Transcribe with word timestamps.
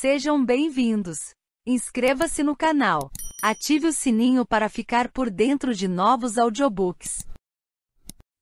Sejam 0.00 0.44
bem-vindos. 0.44 1.34
Inscreva-se 1.66 2.44
no 2.44 2.54
canal. 2.54 3.10
Ative 3.42 3.88
o 3.88 3.92
sininho 3.92 4.46
para 4.46 4.68
ficar 4.68 5.10
por 5.10 5.28
dentro 5.28 5.74
de 5.74 5.88
novos 5.88 6.38
audiobooks. 6.38 7.26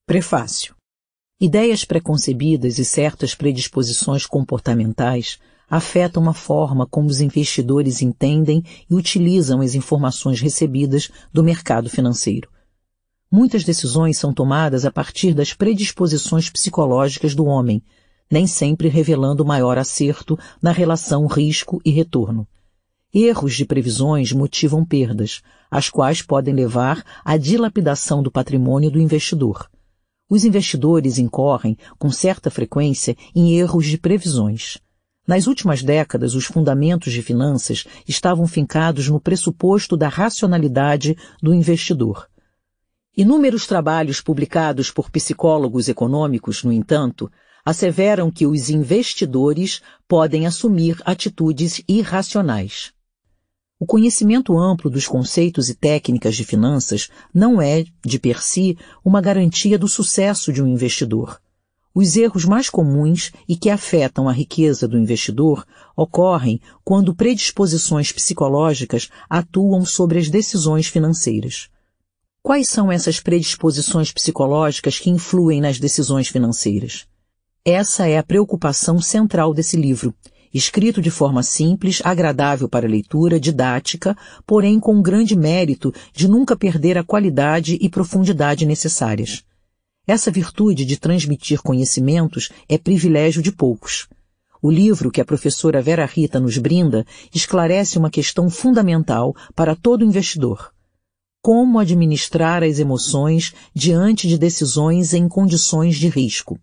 Prefácio. 0.06 0.74
Ideias 1.40 1.82
preconcebidas 1.82 2.78
e 2.78 2.84
certas 2.84 3.34
predisposições 3.34 4.26
comportamentais 4.26 5.38
afetam 5.66 6.28
a 6.28 6.34
forma 6.34 6.86
como 6.86 7.08
os 7.08 7.22
investidores 7.22 8.02
entendem 8.02 8.62
e 8.90 8.94
utilizam 8.94 9.62
as 9.62 9.74
informações 9.74 10.38
recebidas 10.42 11.10
do 11.32 11.42
mercado 11.42 11.88
financeiro. 11.88 12.50
Muitas 13.32 13.64
decisões 13.64 14.18
são 14.18 14.30
tomadas 14.30 14.84
a 14.84 14.90
partir 14.90 15.32
das 15.32 15.54
predisposições 15.54 16.50
psicológicas 16.50 17.34
do 17.34 17.46
homem, 17.46 17.82
nem 18.30 18.46
sempre 18.46 18.88
revelando 18.88 19.44
maior 19.44 19.78
acerto 19.78 20.38
na 20.60 20.72
relação 20.72 21.26
risco 21.26 21.80
e 21.84 21.90
retorno. 21.90 22.46
Erros 23.14 23.54
de 23.54 23.64
previsões 23.64 24.32
motivam 24.32 24.84
perdas, 24.84 25.40
as 25.70 25.88
quais 25.88 26.22
podem 26.22 26.54
levar 26.54 27.02
à 27.24 27.36
dilapidação 27.36 28.22
do 28.22 28.30
patrimônio 28.30 28.90
do 28.90 29.00
investidor. 29.00 29.70
Os 30.28 30.44
investidores 30.44 31.18
incorrem, 31.18 31.78
com 31.98 32.10
certa 32.10 32.50
frequência, 32.50 33.16
em 33.34 33.56
erros 33.56 33.86
de 33.86 33.96
previsões. 33.96 34.78
Nas 35.26 35.46
últimas 35.46 35.82
décadas, 35.82 36.34
os 36.34 36.44
fundamentos 36.44 37.12
de 37.12 37.22
finanças 37.22 37.84
estavam 38.06 38.46
fincados 38.46 39.08
no 39.08 39.20
pressuposto 39.20 39.96
da 39.96 40.08
racionalidade 40.08 41.16
do 41.42 41.54
investidor. 41.54 42.28
Inúmeros 43.16 43.66
trabalhos 43.66 44.20
publicados 44.20 44.90
por 44.90 45.10
psicólogos 45.10 45.88
econômicos, 45.88 46.62
no 46.62 46.72
entanto, 46.72 47.30
asseveram 47.66 48.30
que 48.30 48.46
os 48.46 48.70
investidores 48.70 49.82
podem 50.06 50.46
assumir 50.46 51.02
atitudes 51.04 51.82
irracionais. 51.88 52.92
O 53.78 53.84
conhecimento 53.84 54.56
amplo 54.56 54.88
dos 54.88 55.08
conceitos 55.08 55.68
e 55.68 55.74
técnicas 55.74 56.36
de 56.36 56.44
finanças 56.44 57.10
não 57.34 57.60
é, 57.60 57.84
de 58.04 58.20
per 58.20 58.40
si, 58.40 58.78
uma 59.04 59.20
garantia 59.20 59.76
do 59.76 59.88
sucesso 59.88 60.52
de 60.52 60.62
um 60.62 60.68
investidor. 60.68 61.40
Os 61.92 62.16
erros 62.16 62.44
mais 62.44 62.70
comuns 62.70 63.32
e 63.48 63.56
que 63.56 63.68
afetam 63.68 64.28
a 64.28 64.32
riqueza 64.32 64.86
do 64.86 64.96
investidor 64.96 65.66
ocorrem 65.96 66.60
quando 66.84 67.16
predisposições 67.16 68.12
psicológicas 68.12 69.10
atuam 69.28 69.84
sobre 69.84 70.20
as 70.20 70.28
decisões 70.30 70.86
financeiras. 70.86 71.68
Quais 72.42 72.68
são 72.68 72.92
essas 72.92 73.18
predisposições 73.18 74.12
psicológicas 74.12 75.00
que 75.00 75.10
influem 75.10 75.60
nas 75.60 75.80
decisões 75.80 76.28
financeiras? 76.28 77.08
Essa 77.68 78.06
é 78.06 78.16
a 78.16 78.22
preocupação 78.22 79.00
central 79.00 79.52
desse 79.52 79.76
livro, 79.76 80.14
escrito 80.54 81.02
de 81.02 81.10
forma 81.10 81.42
simples, 81.42 82.00
agradável 82.04 82.68
para 82.68 82.86
leitura, 82.86 83.40
didática, 83.40 84.16
porém 84.46 84.78
com 84.78 85.02
grande 85.02 85.34
mérito 85.34 85.92
de 86.12 86.28
nunca 86.28 86.54
perder 86.54 86.96
a 86.96 87.02
qualidade 87.02 87.76
e 87.80 87.88
profundidade 87.88 88.64
necessárias. 88.64 89.42
Essa 90.06 90.30
virtude 90.30 90.84
de 90.84 90.96
transmitir 90.96 91.60
conhecimentos 91.60 92.50
é 92.68 92.78
privilégio 92.78 93.42
de 93.42 93.50
poucos. 93.50 94.06
O 94.62 94.70
livro 94.70 95.10
que 95.10 95.20
a 95.20 95.24
professora 95.24 95.82
Vera 95.82 96.06
Rita 96.06 96.38
nos 96.38 96.58
brinda 96.58 97.04
esclarece 97.34 97.98
uma 97.98 98.10
questão 98.10 98.48
fundamental 98.48 99.34
para 99.56 99.74
todo 99.74 100.04
investidor. 100.04 100.72
Como 101.42 101.80
administrar 101.80 102.62
as 102.62 102.78
emoções 102.78 103.52
diante 103.74 104.28
de 104.28 104.38
decisões 104.38 105.12
em 105.12 105.28
condições 105.28 105.96
de 105.96 106.08
risco. 106.08 106.60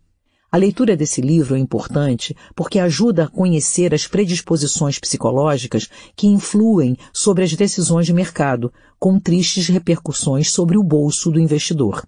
A 0.53 0.57
leitura 0.57 0.95
desse 0.95 1.19
livro 1.19 1.55
é 1.55 1.59
importante 1.59 2.37
porque 2.55 2.77
ajuda 2.77 3.23
a 3.23 3.27
conhecer 3.27 3.91
as 3.91 4.05
predisposições 4.05 4.99
psicológicas 4.99 5.89
que 6.15 6.27
influem 6.27 6.95
sobre 7.11 7.43
as 7.43 7.55
decisões 7.55 8.05
de 8.05 8.13
mercado, 8.13 8.71
com 8.99 9.19
tristes 9.19 9.67
repercussões 9.67 10.51
sobre 10.51 10.77
o 10.77 10.83
bolso 10.83 11.31
do 11.31 11.39
investidor. 11.39 12.07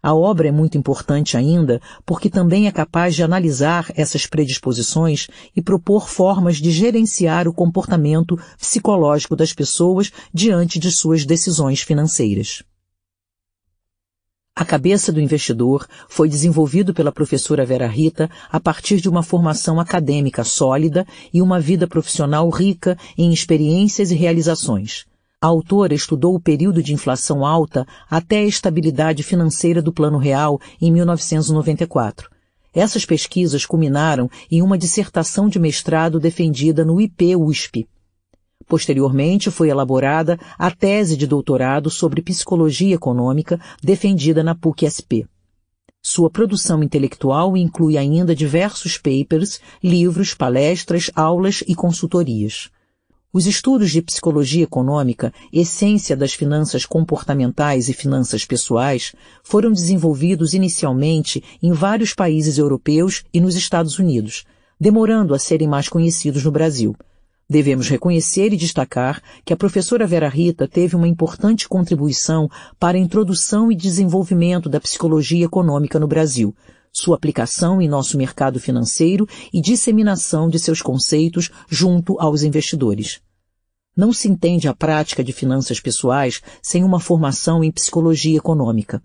A 0.00 0.14
obra 0.14 0.46
é 0.46 0.52
muito 0.52 0.78
importante 0.78 1.36
ainda 1.36 1.82
porque 2.06 2.30
também 2.30 2.68
é 2.68 2.70
capaz 2.70 3.16
de 3.16 3.24
analisar 3.24 3.90
essas 3.96 4.24
predisposições 4.24 5.26
e 5.56 5.60
propor 5.60 6.08
formas 6.08 6.58
de 6.58 6.70
gerenciar 6.70 7.48
o 7.48 7.52
comportamento 7.52 8.38
psicológico 8.56 9.34
das 9.34 9.52
pessoas 9.52 10.12
diante 10.32 10.78
de 10.78 10.92
suas 10.92 11.26
decisões 11.26 11.80
financeiras. 11.80 12.62
A 14.58 14.64
cabeça 14.64 15.12
do 15.12 15.20
investidor 15.20 15.86
foi 16.08 16.28
desenvolvido 16.28 16.92
pela 16.92 17.12
professora 17.12 17.64
Vera 17.64 17.86
Rita 17.86 18.28
a 18.50 18.58
partir 18.58 19.00
de 19.00 19.08
uma 19.08 19.22
formação 19.22 19.78
acadêmica 19.78 20.42
sólida 20.42 21.06
e 21.32 21.40
uma 21.40 21.60
vida 21.60 21.86
profissional 21.86 22.50
rica 22.50 22.98
em 23.16 23.32
experiências 23.32 24.10
e 24.10 24.16
realizações. 24.16 25.06
A 25.40 25.46
autora 25.46 25.94
estudou 25.94 26.34
o 26.34 26.40
período 26.40 26.82
de 26.82 26.92
inflação 26.92 27.46
alta 27.46 27.86
até 28.10 28.38
a 28.38 28.46
estabilidade 28.46 29.22
financeira 29.22 29.80
do 29.80 29.92
Plano 29.92 30.18
Real 30.18 30.60
em 30.82 30.90
1994. 30.90 32.28
Essas 32.74 33.06
pesquisas 33.06 33.64
culminaram 33.64 34.28
em 34.50 34.60
uma 34.60 34.76
dissertação 34.76 35.48
de 35.48 35.60
mestrado 35.60 36.18
defendida 36.18 36.84
no 36.84 37.00
IP-USP. 37.00 37.86
Posteriormente, 38.68 39.50
foi 39.50 39.70
elaborada 39.70 40.38
a 40.58 40.70
tese 40.70 41.16
de 41.16 41.26
doutorado 41.26 41.88
sobre 41.88 42.20
psicologia 42.20 42.94
econômica 42.94 43.58
defendida 43.82 44.44
na 44.44 44.54
PUC-SP. 44.54 45.26
Sua 46.02 46.30
produção 46.30 46.82
intelectual 46.82 47.56
inclui 47.56 47.96
ainda 47.96 48.34
diversos 48.34 48.98
papers, 48.98 49.58
livros, 49.82 50.34
palestras, 50.34 51.10
aulas 51.14 51.64
e 51.66 51.74
consultorias. 51.74 52.70
Os 53.32 53.46
estudos 53.46 53.90
de 53.90 54.02
psicologia 54.02 54.64
econômica, 54.64 55.32
essência 55.52 56.16
das 56.16 56.34
finanças 56.34 56.84
comportamentais 56.84 57.88
e 57.88 57.94
finanças 57.94 58.44
pessoais, 58.44 59.14
foram 59.42 59.72
desenvolvidos 59.72 60.54
inicialmente 60.54 61.42
em 61.62 61.72
vários 61.72 62.14
países 62.14 62.58
europeus 62.58 63.24
e 63.32 63.40
nos 63.40 63.54
Estados 63.54 63.98
Unidos, 63.98 64.44
demorando 64.78 65.34
a 65.34 65.38
serem 65.38 65.68
mais 65.68 65.88
conhecidos 65.88 66.44
no 66.44 66.50
Brasil. 66.50 66.94
Devemos 67.50 67.88
reconhecer 67.88 68.52
e 68.52 68.58
destacar 68.58 69.22
que 69.42 69.54
a 69.54 69.56
professora 69.56 70.06
Vera 70.06 70.28
Rita 70.28 70.68
teve 70.68 70.94
uma 70.94 71.08
importante 71.08 71.66
contribuição 71.66 72.46
para 72.78 72.98
a 72.98 73.00
introdução 73.00 73.72
e 73.72 73.74
desenvolvimento 73.74 74.68
da 74.68 74.78
psicologia 74.78 75.46
econômica 75.46 75.98
no 75.98 76.06
Brasil, 76.06 76.54
sua 76.92 77.16
aplicação 77.16 77.80
em 77.80 77.88
nosso 77.88 78.18
mercado 78.18 78.60
financeiro 78.60 79.26
e 79.50 79.62
disseminação 79.62 80.50
de 80.50 80.58
seus 80.58 80.82
conceitos 80.82 81.50
junto 81.70 82.20
aos 82.20 82.42
investidores. 82.42 83.22
Não 83.96 84.12
se 84.12 84.28
entende 84.28 84.68
a 84.68 84.74
prática 84.74 85.24
de 85.24 85.32
finanças 85.32 85.80
pessoais 85.80 86.42
sem 86.62 86.84
uma 86.84 87.00
formação 87.00 87.64
em 87.64 87.72
psicologia 87.72 88.36
econômica. 88.36 89.00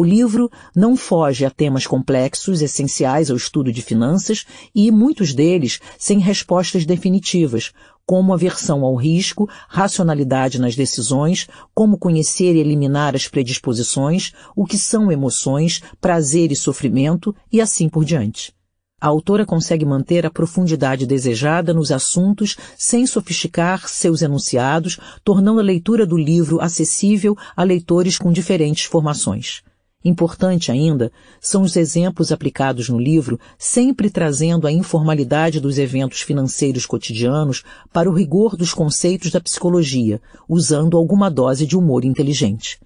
O 0.00 0.04
livro 0.04 0.48
não 0.76 0.96
foge 0.96 1.44
a 1.44 1.50
temas 1.50 1.84
complexos, 1.84 2.62
essenciais 2.62 3.32
ao 3.32 3.36
estudo 3.36 3.72
de 3.72 3.82
finanças 3.82 4.46
e, 4.72 4.92
muitos 4.92 5.34
deles, 5.34 5.80
sem 5.98 6.20
respostas 6.20 6.86
definitivas, 6.86 7.72
como 8.06 8.32
aversão 8.32 8.84
ao 8.84 8.94
risco, 8.94 9.50
racionalidade 9.68 10.60
nas 10.60 10.76
decisões, 10.76 11.48
como 11.74 11.98
conhecer 11.98 12.54
e 12.54 12.60
eliminar 12.60 13.16
as 13.16 13.26
predisposições, 13.26 14.32
o 14.54 14.64
que 14.64 14.78
são 14.78 15.10
emoções, 15.10 15.82
prazer 16.00 16.52
e 16.52 16.56
sofrimento 16.56 17.34
e 17.50 17.60
assim 17.60 17.88
por 17.88 18.04
diante. 18.04 18.54
A 19.00 19.08
autora 19.08 19.44
consegue 19.44 19.84
manter 19.84 20.24
a 20.24 20.30
profundidade 20.30 21.06
desejada 21.06 21.74
nos 21.74 21.90
assuntos 21.90 22.56
sem 22.76 23.04
sofisticar 23.04 23.88
seus 23.88 24.22
enunciados, 24.22 24.96
tornando 25.24 25.58
a 25.58 25.64
leitura 25.64 26.06
do 26.06 26.16
livro 26.16 26.60
acessível 26.60 27.36
a 27.56 27.64
leitores 27.64 28.16
com 28.16 28.30
diferentes 28.30 28.84
formações. 28.84 29.66
Importante 30.04 30.70
ainda 30.70 31.10
são 31.40 31.62
os 31.62 31.74
exemplos 31.74 32.30
aplicados 32.30 32.88
no 32.88 33.00
livro, 33.00 33.38
sempre 33.58 34.08
trazendo 34.08 34.66
a 34.66 34.72
informalidade 34.72 35.60
dos 35.60 35.76
eventos 35.76 36.20
financeiros 36.20 36.86
cotidianos 36.86 37.64
para 37.92 38.08
o 38.08 38.14
rigor 38.14 38.56
dos 38.56 38.72
conceitos 38.72 39.32
da 39.32 39.40
psicologia, 39.40 40.20
usando 40.48 40.96
alguma 40.96 41.28
dose 41.28 41.66
de 41.66 41.76
humor 41.76 42.04
inteligente. 42.04 42.78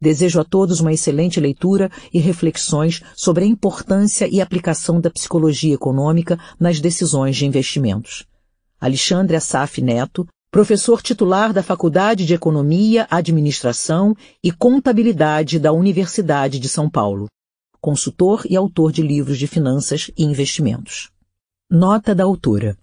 Desejo 0.00 0.40
a 0.40 0.44
todos 0.44 0.80
uma 0.80 0.92
excelente 0.92 1.38
leitura 1.38 1.90
e 2.12 2.18
reflexões 2.18 3.02
sobre 3.14 3.44
a 3.44 3.46
importância 3.46 4.26
e 4.26 4.40
aplicação 4.40 5.00
da 5.00 5.10
psicologia 5.10 5.74
econômica 5.74 6.38
nas 6.58 6.80
decisões 6.80 7.36
de 7.36 7.46
investimentos. 7.46 8.26
Alexandre 8.80 9.36
Assaf 9.36 9.80
Neto, 9.80 10.26
professor 10.54 11.02
titular 11.02 11.52
da 11.52 11.64
Faculdade 11.64 12.24
de 12.24 12.32
Economia, 12.32 13.08
Administração 13.10 14.14
e 14.40 14.52
Contabilidade 14.52 15.58
da 15.58 15.72
Universidade 15.72 16.60
de 16.60 16.68
São 16.68 16.88
Paulo, 16.88 17.26
consultor 17.80 18.44
e 18.48 18.54
autor 18.54 18.92
de 18.92 19.02
livros 19.02 19.36
de 19.36 19.48
finanças 19.48 20.12
e 20.16 20.22
investimentos. 20.22 21.10
Nota 21.68 22.14
da 22.14 22.22
autora. 22.22 22.78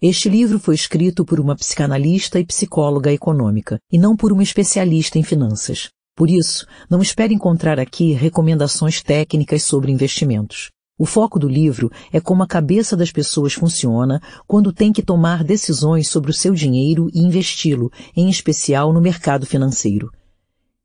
Este 0.00 0.28
livro 0.28 0.60
foi 0.60 0.76
escrito 0.76 1.24
por 1.24 1.40
uma 1.40 1.56
psicanalista 1.56 2.38
e 2.38 2.46
psicóloga 2.46 3.12
econômica, 3.12 3.80
e 3.90 3.98
não 3.98 4.16
por 4.16 4.32
uma 4.32 4.44
especialista 4.44 5.18
em 5.18 5.24
finanças. 5.24 5.88
Por 6.14 6.30
isso, 6.30 6.68
não 6.88 7.02
espere 7.02 7.34
encontrar 7.34 7.80
aqui 7.80 8.12
recomendações 8.12 9.02
técnicas 9.02 9.64
sobre 9.64 9.90
investimentos. 9.90 10.70
O 10.98 11.06
foco 11.06 11.38
do 11.38 11.48
livro 11.48 11.92
é 12.12 12.20
como 12.20 12.42
a 12.42 12.46
cabeça 12.46 12.96
das 12.96 13.12
pessoas 13.12 13.52
funciona 13.52 14.20
quando 14.48 14.72
tem 14.72 14.92
que 14.92 15.00
tomar 15.00 15.44
decisões 15.44 16.08
sobre 16.08 16.32
o 16.32 16.34
seu 16.34 16.52
dinheiro 16.52 17.08
e 17.14 17.20
investi-lo, 17.20 17.92
em 18.16 18.28
especial 18.28 18.92
no 18.92 19.00
mercado 19.00 19.46
financeiro. 19.46 20.10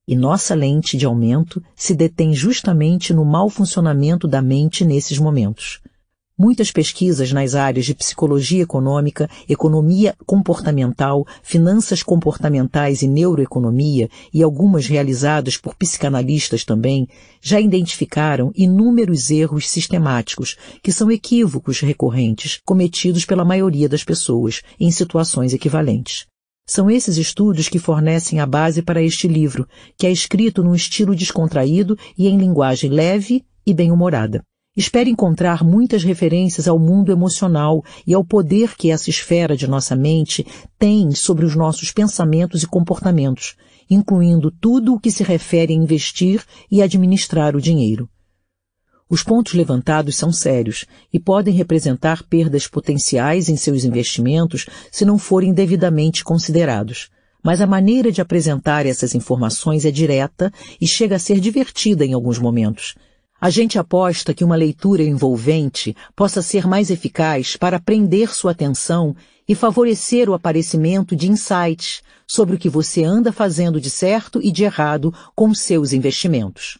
E 0.07 0.15
nossa 0.15 0.53
lente 0.53 0.95
de 0.97 1.05
aumento 1.07 1.63
se 1.75 1.95
detém 1.95 2.31
justamente 2.31 3.11
no 3.11 3.25
mau 3.25 3.49
funcionamento 3.49 4.27
da 4.27 4.39
mente 4.39 4.85
nesses 4.85 5.17
momentos. 5.17 5.81
Muitas 6.35 6.71
pesquisas 6.71 7.31
nas 7.31 7.53
áreas 7.53 7.85
de 7.85 7.93
psicologia 7.93 8.63
econômica, 8.63 9.29
economia 9.47 10.15
comportamental, 10.25 11.27
finanças 11.43 12.01
comportamentais 12.01 13.03
e 13.03 13.07
neuroeconomia, 13.07 14.09
e 14.33 14.41
algumas 14.41 14.87
realizadas 14.87 15.57
por 15.57 15.75
psicanalistas 15.75 16.65
também, 16.65 17.07
já 17.39 17.59
identificaram 17.59 18.51
inúmeros 18.55 19.29
erros 19.29 19.69
sistemáticos, 19.69 20.57
que 20.81 20.91
são 20.91 21.11
equívocos 21.11 21.81
recorrentes 21.81 22.59
cometidos 22.65 23.25
pela 23.25 23.45
maioria 23.45 23.87
das 23.87 24.03
pessoas 24.03 24.63
em 24.79 24.89
situações 24.89 25.53
equivalentes. 25.53 26.25
São 26.67 26.89
esses 26.89 27.17
estudos 27.17 27.69
que 27.69 27.77
fornecem 27.77 28.39
a 28.39 28.47
base 28.47 28.81
para 28.81 29.03
este 29.03 29.27
livro, 29.27 29.67
que 29.95 30.07
é 30.07 30.11
escrito 30.11 30.63
num 30.63 30.73
estilo 30.73 31.15
descontraído 31.15 31.95
e 32.17 32.27
em 32.27 32.37
linguagem 32.37 32.89
leve 32.89 33.45
e 33.63 33.71
bem-humorada. 33.71 34.41
Espero 34.75 35.07
encontrar 35.07 35.63
muitas 35.63 36.03
referências 36.03 36.67
ao 36.67 36.79
mundo 36.79 37.11
emocional 37.11 37.83
e 38.07 38.13
ao 38.13 38.25
poder 38.25 38.75
que 38.75 38.89
essa 38.89 39.07
esfera 39.07 39.55
de 39.55 39.67
nossa 39.67 39.95
mente 39.95 40.43
tem 40.79 41.11
sobre 41.11 41.45
os 41.45 41.55
nossos 41.55 41.91
pensamentos 41.91 42.63
e 42.63 42.67
comportamentos, 42.67 43.55
incluindo 43.87 44.49
tudo 44.49 44.95
o 44.95 44.99
que 44.99 45.11
se 45.11 45.23
refere 45.23 45.73
a 45.73 45.75
investir 45.75 46.43
e 46.71 46.81
administrar 46.81 47.55
o 47.55 47.61
dinheiro. 47.61 48.09
Os 49.07 49.21
pontos 49.21 49.53
levantados 49.53 50.15
são 50.15 50.33
sérios 50.33 50.85
e 51.13 51.19
podem 51.19 51.53
representar 51.53 52.23
perdas 52.23 52.65
potenciais 52.65 53.49
em 53.49 53.55
seus 53.55 53.83
investimentos 53.83 54.65
se 54.91 55.05
não 55.05 55.19
forem 55.19 55.53
devidamente 55.53 56.23
considerados. 56.23 57.11
Mas 57.43 57.61
a 57.61 57.67
maneira 57.67 58.11
de 58.11 58.21
apresentar 58.21 58.87
essas 58.87 59.13
informações 59.13 59.85
é 59.85 59.91
direta 59.91 60.51
e 60.81 60.87
chega 60.87 61.17
a 61.17 61.19
ser 61.19 61.39
divertida 61.39 62.03
em 62.03 62.13
alguns 62.13 62.39
momentos. 62.39 62.95
A 63.43 63.49
gente 63.49 63.77
aposta 63.77 64.33
que 64.33 64.41
uma 64.41 64.55
leitura 64.55 65.03
envolvente 65.03 65.93
possa 66.15 66.41
ser 66.41 66.65
mais 66.65 66.89
eficaz 66.89 67.57
para 67.57 67.77
prender 67.77 68.33
sua 68.33 68.51
atenção 68.51 69.13
e 69.45 69.53
favorecer 69.53 70.29
o 70.29 70.33
aparecimento 70.33 71.13
de 71.13 71.29
insights 71.29 72.01
sobre 72.25 72.55
o 72.55 72.57
que 72.57 72.69
você 72.69 73.03
anda 73.03 73.33
fazendo 73.33 73.81
de 73.81 73.89
certo 73.89 74.39
e 74.41 74.49
de 74.49 74.63
errado 74.63 75.13
com 75.35 75.53
seus 75.53 75.91
investimentos. 75.91 76.77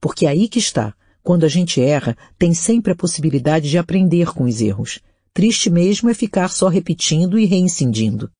Porque 0.00 0.26
aí 0.26 0.48
que 0.48 0.58
está 0.58 0.94
quando 1.22 1.44
a 1.44 1.48
gente 1.48 1.82
erra, 1.82 2.16
tem 2.38 2.54
sempre 2.54 2.92
a 2.94 2.96
possibilidade 2.96 3.68
de 3.68 3.76
aprender 3.76 4.32
com 4.32 4.44
os 4.44 4.62
erros. 4.62 5.00
Triste 5.34 5.68
mesmo 5.68 6.08
é 6.08 6.14
ficar 6.14 6.48
só 6.48 6.68
repetindo 6.68 7.38
e 7.38 7.44
reincidindo. 7.44 8.30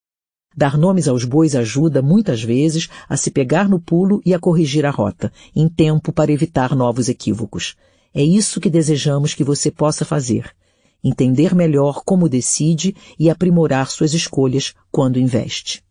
Dar 0.56 0.76
nomes 0.76 1.06
aos 1.06 1.25
bois 1.25 1.55
ajuda, 1.55 2.02
muitas 2.02 2.43
vezes, 2.43 2.88
a 3.08 3.17
se 3.17 3.31
pegar 3.31 3.69
no 3.69 3.81
pulo 3.81 4.20
e 4.25 4.35
a 4.35 4.38
corrigir 4.38 4.85
a 4.85 4.91
rota, 4.91 5.32
em 5.55 5.69
tempo 5.69 6.12
para 6.12 6.32
evitar 6.32 6.75
novos 6.75 7.08
equívocos. 7.08 7.76
É 8.12 8.23
isso 8.23 8.61
que 8.61 8.69
desejamos 8.69 9.32
que 9.32 9.44
você 9.44 9.70
possa 9.70 10.05
fazer. 10.05 10.55
Entender 11.02 11.55
melhor 11.55 12.02
como 12.05 12.29
decide 12.29 12.94
e 13.19 13.31
aprimorar 13.31 13.88
suas 13.91 14.12
escolhas 14.12 14.75
quando 14.91 15.19
investe. 15.19 15.82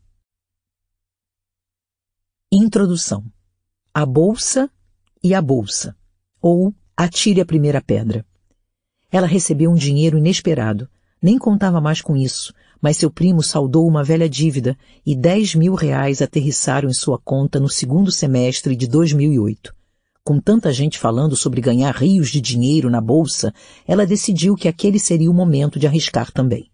Introdução. 2.51 3.23
A 3.93 4.05
Bolsa 4.05 4.69
e 5.23 5.33
a 5.33 5.41
Bolsa 5.41 5.95
ou 6.41 6.73
atire 6.95 7.41
a 7.41 7.45
primeira 7.45 7.81
pedra. 7.81 8.25
Ela 9.11 9.27
recebeu 9.27 9.71
um 9.71 9.75
dinheiro 9.75 10.17
inesperado. 10.17 10.89
Nem 11.21 11.37
contava 11.37 11.81
mais 11.81 12.01
com 12.01 12.15
isso, 12.15 12.53
mas 12.81 12.97
seu 12.97 13.11
primo 13.11 13.43
saldou 13.43 13.87
uma 13.87 14.03
velha 14.03 14.29
dívida 14.29 14.77
e 15.05 15.15
10 15.15 15.55
mil 15.55 15.73
reais 15.73 16.21
aterrissaram 16.21 16.89
em 16.89 16.93
sua 16.93 17.17
conta 17.17 17.59
no 17.59 17.69
segundo 17.69 18.11
semestre 18.11 18.75
de 18.75 18.87
2008. 18.87 19.73
Com 20.23 20.39
tanta 20.39 20.71
gente 20.71 20.99
falando 20.99 21.35
sobre 21.35 21.61
ganhar 21.61 21.95
rios 21.95 22.29
de 22.29 22.39
dinheiro 22.39 22.89
na 22.89 23.01
bolsa, 23.01 23.53
ela 23.87 24.05
decidiu 24.05 24.55
que 24.55 24.67
aquele 24.67 24.99
seria 24.99 25.29
o 25.29 25.33
momento 25.33 25.79
de 25.79 25.87
arriscar 25.87 26.31
também. 26.31 26.69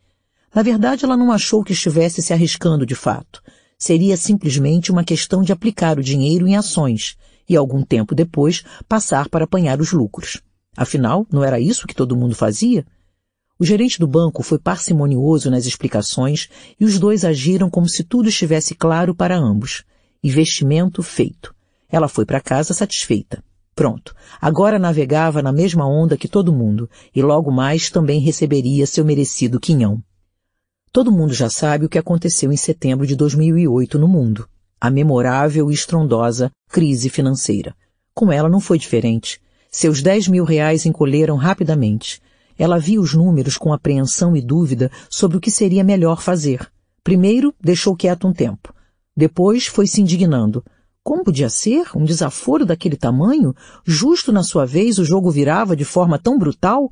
Na 0.53 0.61
verdade, 0.61 1.05
ela 1.05 1.17
não 1.17 1.31
achou 1.31 1.63
que 1.63 1.73
estivesse 1.73 2.21
se 2.21 2.33
arriscando 2.33 2.85
de 2.85 2.95
fato. 2.95 3.41
Seria 3.77 4.15
simplesmente 4.17 4.91
uma 4.91 5.03
questão 5.03 5.41
de 5.41 5.51
aplicar 5.51 5.97
o 5.97 6.03
dinheiro 6.03 6.47
em 6.47 6.55
ações, 6.55 7.17
e 7.47 7.55
algum 7.55 7.83
tempo 7.83 8.15
depois 8.15 8.63
passar 8.87 9.29
para 9.29 9.45
apanhar 9.45 9.79
os 9.79 9.91
lucros. 9.91 10.41
Afinal, 10.75 11.25
não 11.31 11.43
era 11.43 11.59
isso 11.59 11.87
que 11.87 11.95
todo 11.95 12.15
mundo 12.15 12.35
fazia? 12.35 12.85
O 13.57 13.65
gerente 13.65 13.99
do 13.99 14.07
banco 14.07 14.43
foi 14.43 14.59
parcimonioso 14.59 15.49
nas 15.49 15.65
explicações 15.65 16.49
e 16.79 16.85
os 16.85 16.99
dois 16.99 17.23
agiram 17.23 17.69
como 17.69 17.87
se 17.87 18.03
tudo 18.03 18.29
estivesse 18.29 18.75
claro 18.75 19.15
para 19.15 19.37
ambos. 19.37 19.83
Investimento 20.23 21.01
feito. 21.01 21.55
Ela 21.89 22.07
foi 22.07 22.25
para 22.25 22.41
casa 22.41 22.73
satisfeita. 22.73 23.43
Pronto. 23.73 24.15
Agora 24.41 24.79
navegava 24.79 25.41
na 25.41 25.51
mesma 25.51 25.87
onda 25.87 26.17
que 26.17 26.27
todo 26.27 26.53
mundo 26.53 26.89
e 27.15 27.21
logo 27.21 27.51
mais 27.51 27.89
também 27.89 28.19
receberia 28.19 28.85
seu 28.85 29.05
merecido 29.05 29.59
quinhão. 29.59 30.03
Todo 30.91 31.11
mundo 31.11 31.33
já 31.33 31.49
sabe 31.49 31.85
o 31.85 31.89
que 31.89 31.97
aconteceu 31.97 32.51
em 32.51 32.57
setembro 32.57 33.05
de 33.05 33.15
2008 33.15 33.99
no 33.99 34.07
mundo 34.07 34.47
a 34.79 34.89
memorável 34.91 35.71
e 35.71 35.73
estrondosa 35.73 36.51
crise 36.69 37.09
financeira. 37.09 37.75
Com 38.13 38.31
ela 38.31 38.47
não 38.47 38.59
foi 38.59 38.77
diferente. 38.77 39.41
Seus 39.71 40.01
10 40.01 40.27
mil 40.27 40.43
reais 40.43 40.85
encolheram 40.85 41.35
rapidamente. 41.35 42.21
Ela 42.57 42.79
viu 42.79 43.01
os 43.01 43.13
números 43.13 43.57
com 43.57 43.73
apreensão 43.73 44.35
e 44.35 44.41
dúvida 44.41 44.89
sobre 45.09 45.37
o 45.37 45.41
que 45.41 45.51
seria 45.51 45.83
melhor 45.83 46.21
fazer. 46.21 46.69
Primeiro, 47.03 47.53
deixou 47.61 47.95
quieto 47.95 48.27
um 48.27 48.33
tempo. 48.33 48.73
Depois, 49.15 49.67
foi 49.67 49.87
se 49.87 50.01
indignando. 50.01 50.63
Como 51.03 51.23
podia 51.23 51.49
ser? 51.49 51.85
Um 51.95 52.03
desaforo 52.03 52.65
daquele 52.65 52.97
tamanho? 52.97 53.53
Justo 53.85 54.31
na 54.31 54.41
sua 54.41 54.65
vez 54.65 54.97
o 54.97 55.05
jogo 55.05 55.29
virava 55.29 55.75
de 55.75 55.85
forma 55.85 56.17
tão 56.17 56.37
brutal? 56.37 56.91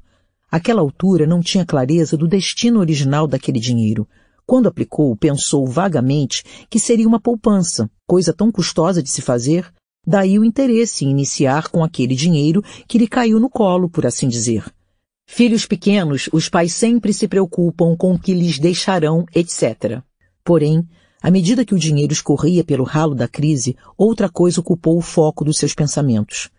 Aquela 0.52 0.82
altura 0.82 1.26
não 1.26 1.42
tinha 1.42 1.66
clareza 1.66 2.16
do 2.16 2.28
destino 2.28 2.80
original 2.80 3.26
daquele 3.26 3.60
dinheiro. 3.60 4.08
Quando 4.46 4.68
aplicou, 4.68 5.16
pensou 5.16 5.66
vagamente 5.66 6.44
que 6.70 6.80
seria 6.80 7.08
uma 7.08 7.20
poupança, 7.20 7.90
coisa 8.06 8.32
tão 8.32 8.52
custosa 8.52 9.02
de 9.02 9.10
se 9.10 9.22
fazer, 9.22 9.66
daí 10.06 10.38
o 10.38 10.46
interesse 10.46 11.06
em 11.06 11.10
iniciar 11.10 11.70
com 11.70 11.84
aquele 11.84 12.14
dinheiro 12.14 12.64
que 12.88 13.00
lhe 13.00 13.08
caiu 13.08 13.40
no 13.40 13.50
colo, 13.50 13.90
por 13.90 14.06
assim 14.06 14.28
dizer. 14.28 14.64
Filhos 15.26 15.66
pequenos, 15.66 16.30
os 16.32 16.50
pais 16.50 16.74
sempre 16.74 17.14
se 17.14 17.28
preocupam 17.28 17.96
com 17.96 18.14
o 18.14 18.20
que 18.20 18.34
lhes 18.34 18.60
deixarão, 18.60 19.26
etc. 19.34 20.02
Porém, 20.44 20.88
à 21.22 21.32
medida 21.32 21.66
que 21.66 21.74
o 21.74 21.80
dinheiro 21.80 22.14
escorria 22.14 22.64
pelo 22.64 22.84
ralo 22.84 23.16
da 23.16 23.28
crise, 23.28 23.76
outra 23.98 24.30
coisa 24.30 24.60
ocupou 24.60 24.98
o 24.98 25.02
foco 25.02 25.46
dos 25.46 25.58
seus 25.58 25.74
pensamentos. 25.74 26.50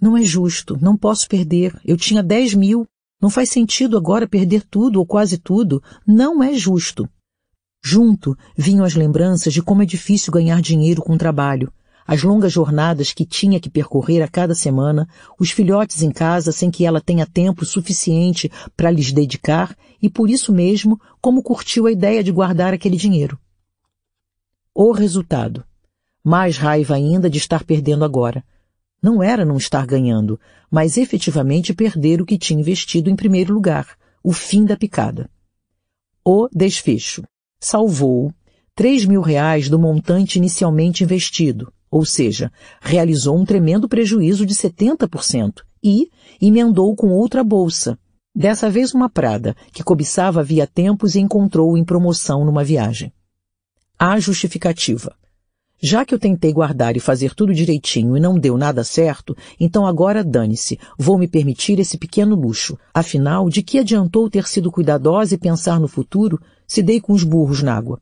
Não 0.00 0.16
é 0.16 0.22
justo, 0.22 0.76
não 0.80 0.96
posso 0.96 1.28
perder. 1.28 1.78
Eu 1.84 1.96
tinha 1.96 2.22
dez 2.22 2.54
mil. 2.54 2.86
Não 3.20 3.30
faz 3.30 3.50
sentido 3.50 3.96
agora 3.96 4.28
perder 4.28 4.64
tudo 4.68 4.98
ou 4.98 5.06
quase 5.06 5.38
tudo. 5.38 5.82
Não 6.06 6.42
é 6.42 6.54
justo. 6.54 7.08
Junto 7.82 8.36
vinham 8.56 8.84
as 8.84 8.94
lembranças 8.94 9.52
de 9.52 9.62
como 9.62 9.82
é 9.82 9.86
difícil 9.86 10.32
ganhar 10.32 10.60
dinheiro 10.60 11.02
com 11.02 11.18
trabalho, 11.18 11.72
as 12.06 12.22
longas 12.22 12.52
jornadas 12.52 13.12
que 13.12 13.24
tinha 13.24 13.58
que 13.58 13.70
percorrer 13.70 14.22
a 14.22 14.28
cada 14.28 14.54
semana, 14.54 15.08
os 15.38 15.50
filhotes 15.50 16.02
em 16.02 16.10
casa 16.10 16.52
sem 16.52 16.70
que 16.70 16.84
ela 16.84 17.00
tenha 17.00 17.26
tempo 17.26 17.64
suficiente 17.64 18.50
para 18.76 18.90
lhes 18.90 19.10
dedicar 19.10 19.76
e 20.00 20.10
por 20.10 20.28
isso 20.28 20.52
mesmo 20.52 21.00
como 21.20 21.42
curtiu 21.42 21.86
a 21.86 21.92
ideia 21.92 22.22
de 22.22 22.30
guardar 22.30 22.74
aquele 22.74 22.96
dinheiro. 22.96 23.38
O 24.74 24.92
resultado. 24.92 25.64
Mais 26.22 26.56
raiva 26.56 26.94
ainda 26.94 27.28
de 27.30 27.38
estar 27.38 27.64
perdendo 27.64 28.04
agora. 28.04 28.44
Não 29.02 29.22
era 29.22 29.44
não 29.44 29.56
estar 29.56 29.86
ganhando, 29.86 30.40
mas 30.70 30.96
efetivamente 30.96 31.74
perder 31.74 32.20
o 32.20 32.26
que 32.26 32.38
tinha 32.38 32.60
investido 32.60 33.10
em 33.10 33.16
primeiro 33.16 33.52
lugar, 33.52 33.96
o 34.22 34.32
fim 34.32 34.64
da 34.64 34.76
picada. 34.76 35.30
O 36.24 36.48
desfecho 36.50 37.22
salvou 37.60 38.32
3 38.74 39.04
mil 39.04 39.20
reais 39.20 39.68
do 39.68 39.78
montante 39.78 40.38
inicialmente 40.38 41.04
investido, 41.04 41.70
ou 41.94 42.04
seja, 42.04 42.50
realizou 42.80 43.38
um 43.38 43.44
tremendo 43.44 43.88
prejuízo 43.88 44.44
de 44.44 44.52
70% 44.52 45.62
e 45.80 46.10
emendou 46.42 46.96
com 46.96 47.10
outra 47.10 47.44
bolsa, 47.44 47.96
dessa 48.34 48.68
vez 48.68 48.92
uma 48.92 49.08
Prada, 49.08 49.54
que 49.72 49.84
cobiçava 49.84 50.40
havia 50.40 50.66
tempos 50.66 51.14
e 51.14 51.20
encontrou 51.20 51.78
em 51.78 51.84
promoção 51.84 52.44
numa 52.44 52.64
viagem. 52.64 53.12
A 53.96 54.18
justificativa. 54.18 55.14
Já 55.80 56.04
que 56.04 56.12
eu 56.12 56.18
tentei 56.18 56.52
guardar 56.52 56.96
e 56.96 57.00
fazer 57.00 57.32
tudo 57.32 57.54
direitinho 57.54 58.16
e 58.16 58.20
não 58.20 58.40
deu 58.40 58.58
nada 58.58 58.82
certo, 58.82 59.36
então 59.60 59.86
agora 59.86 60.24
dane-se, 60.24 60.80
vou 60.98 61.16
me 61.16 61.28
permitir 61.28 61.78
esse 61.78 61.96
pequeno 61.96 62.34
luxo. 62.34 62.76
Afinal, 62.92 63.48
de 63.48 63.62
que 63.62 63.78
adiantou 63.78 64.28
ter 64.28 64.48
sido 64.48 64.72
cuidadosa 64.72 65.36
e 65.36 65.38
pensar 65.38 65.78
no 65.78 65.86
futuro 65.86 66.40
se 66.66 66.82
dei 66.82 67.00
com 67.00 67.12
os 67.12 67.22
burros 67.22 67.62
na 67.62 67.72
água? 67.76 68.00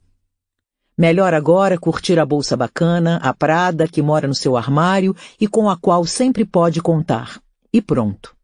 Melhor 1.03 1.35
agora 1.35 1.77
curtir 1.77 2.17
a 2.21 2.25
bolsa 2.25 2.57
bacana, 2.57 3.17
a 3.17 3.35
Prada 3.35 3.89
que 3.89 4.01
mora 4.01 4.29
no 4.29 4.37
seu 4.37 4.57
armário 4.57 5.17
e 5.41 5.49
com 5.49 5.69
a 5.69 5.77
qual 5.77 6.07
sempre 6.07 6.45
pode 6.45 6.81
contar. 6.81 7.43
E 7.73 7.83
pronto. 7.83 8.37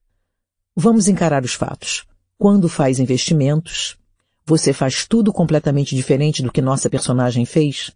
Vamos 0.75 1.07
encarar 1.07 1.45
os 1.45 1.55
fatos. 1.55 2.05
Quando 2.37 2.69
faz 2.69 2.99
investimentos, 2.99 3.97
você 4.45 4.73
faz 4.73 5.07
tudo 5.07 5.33
completamente 5.33 5.95
diferente 5.95 6.43
do 6.43 6.51
que 6.51 6.61
nossa 6.61 6.91
personagem 6.91 7.45
fez? 7.45 7.93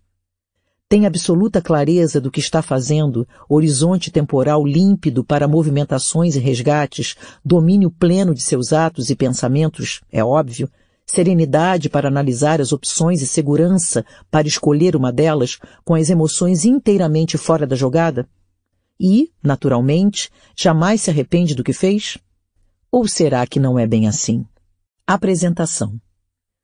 Tem 0.88 1.06
absoluta 1.06 1.60
clareza 1.60 2.20
do 2.20 2.30
que 2.30 2.38
está 2.38 2.62
fazendo, 2.62 3.26
horizonte 3.48 4.12
temporal 4.12 4.64
límpido 4.64 5.24
para 5.24 5.48
movimentações 5.48 6.36
e 6.36 6.38
resgates, 6.38 7.16
domínio 7.44 7.90
pleno 7.90 8.32
de 8.32 8.42
seus 8.42 8.72
atos 8.72 9.10
e 9.10 9.16
pensamentos, 9.16 10.02
é 10.08 10.22
óbvio, 10.22 10.70
serenidade 11.06 11.88
para 11.88 12.08
analisar 12.08 12.60
as 12.60 12.72
opções 12.72 13.20
e 13.22 13.26
segurança 13.26 14.04
para 14.30 14.48
escolher 14.48 14.96
uma 14.96 15.12
delas, 15.12 15.58
com 15.84 15.94
as 15.94 16.10
emoções 16.10 16.64
inteiramente 16.64 17.36
fora 17.36 17.66
da 17.66 17.76
jogada? 17.76 18.28
E, 18.98 19.32
naturalmente, 19.42 20.30
jamais 20.56 21.02
se 21.02 21.10
arrepende 21.10 21.54
do 21.54 21.64
que 21.64 21.72
fez? 21.72 22.18
Ou 22.90 23.08
será 23.08 23.46
que 23.46 23.58
não 23.58 23.78
é 23.78 23.86
bem 23.86 24.06
assim? 24.06 24.46
Apresentação. 25.06 26.00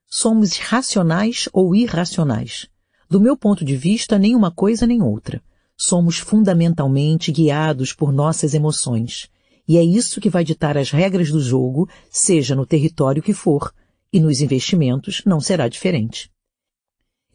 Somos 0.07 0.57
racionais 0.57 1.49
ou 1.53 1.75
irracionais? 1.75 2.67
Do 3.09 3.19
meu 3.19 3.35
ponto 3.35 3.65
de 3.65 3.75
vista, 3.75 4.17
nem 4.17 4.35
uma 4.35 4.51
coisa 4.51 4.87
nem 4.87 5.01
outra. 5.01 5.41
Somos 5.75 6.17
fundamentalmente 6.17 7.31
guiados 7.31 7.93
por 7.93 8.11
nossas 8.11 8.53
emoções. 8.53 9.29
E 9.67 9.77
é 9.77 9.83
isso 9.83 10.19
que 10.19 10.29
vai 10.29 10.43
ditar 10.43 10.77
as 10.77 10.91
regras 10.91 11.29
do 11.31 11.39
jogo, 11.39 11.87
seja 12.09 12.55
no 12.55 12.65
território 12.65 13.21
que 13.21 13.33
for, 13.33 13.73
e 14.11 14.19
nos 14.19 14.41
investimentos 14.41 15.21
não 15.25 15.39
será 15.39 15.67
diferente. 15.67 16.31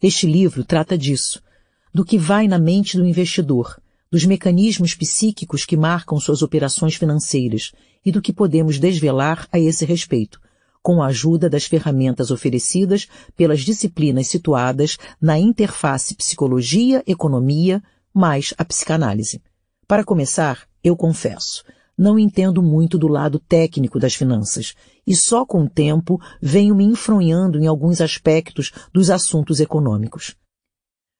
Este 0.01 0.27
livro 0.27 0.63
trata 0.63 0.97
disso, 0.97 1.41
do 1.93 2.03
que 2.03 2.17
vai 2.17 2.47
na 2.47 2.59
mente 2.59 2.97
do 2.97 3.05
investidor, 3.05 3.81
dos 4.11 4.25
mecanismos 4.25 4.93
psíquicos 4.93 5.65
que 5.65 5.77
marcam 5.77 6.19
suas 6.19 6.41
operações 6.41 6.95
financeiras 6.95 7.71
e 8.05 8.11
do 8.11 8.21
que 8.21 8.33
podemos 8.33 8.77
desvelar 8.77 9.47
a 9.51 9.59
esse 9.59 9.85
respeito, 9.85 10.39
com 10.81 11.01
a 11.01 11.07
ajuda 11.07 11.49
das 11.49 11.65
ferramentas 11.65 12.29
oferecidas 12.29 13.07
pelas 13.35 13.61
disciplinas 13.61 14.27
situadas 14.27 14.97
na 15.19 15.39
interface 15.39 16.13
psicologia-economia 16.13 17.81
mais 18.13 18.53
a 18.57 18.63
psicanálise. 18.63 19.41
Para 19.87 20.03
começar, 20.03 20.67
eu 20.83 20.95
confesso, 20.95 21.63
não 21.97 22.19
entendo 22.19 22.61
muito 22.61 22.97
do 22.97 23.07
lado 23.07 23.39
técnico 23.39 23.99
das 23.99 24.13
finanças 24.13 24.75
e 25.05 25.15
só 25.15 25.45
com 25.45 25.63
o 25.63 25.69
tempo 25.69 26.19
venho 26.41 26.75
me 26.75 26.83
enfronhando 26.83 27.59
em 27.59 27.67
alguns 27.67 28.01
aspectos 28.01 28.71
dos 28.93 29.09
assuntos 29.09 29.59
econômicos. 29.59 30.35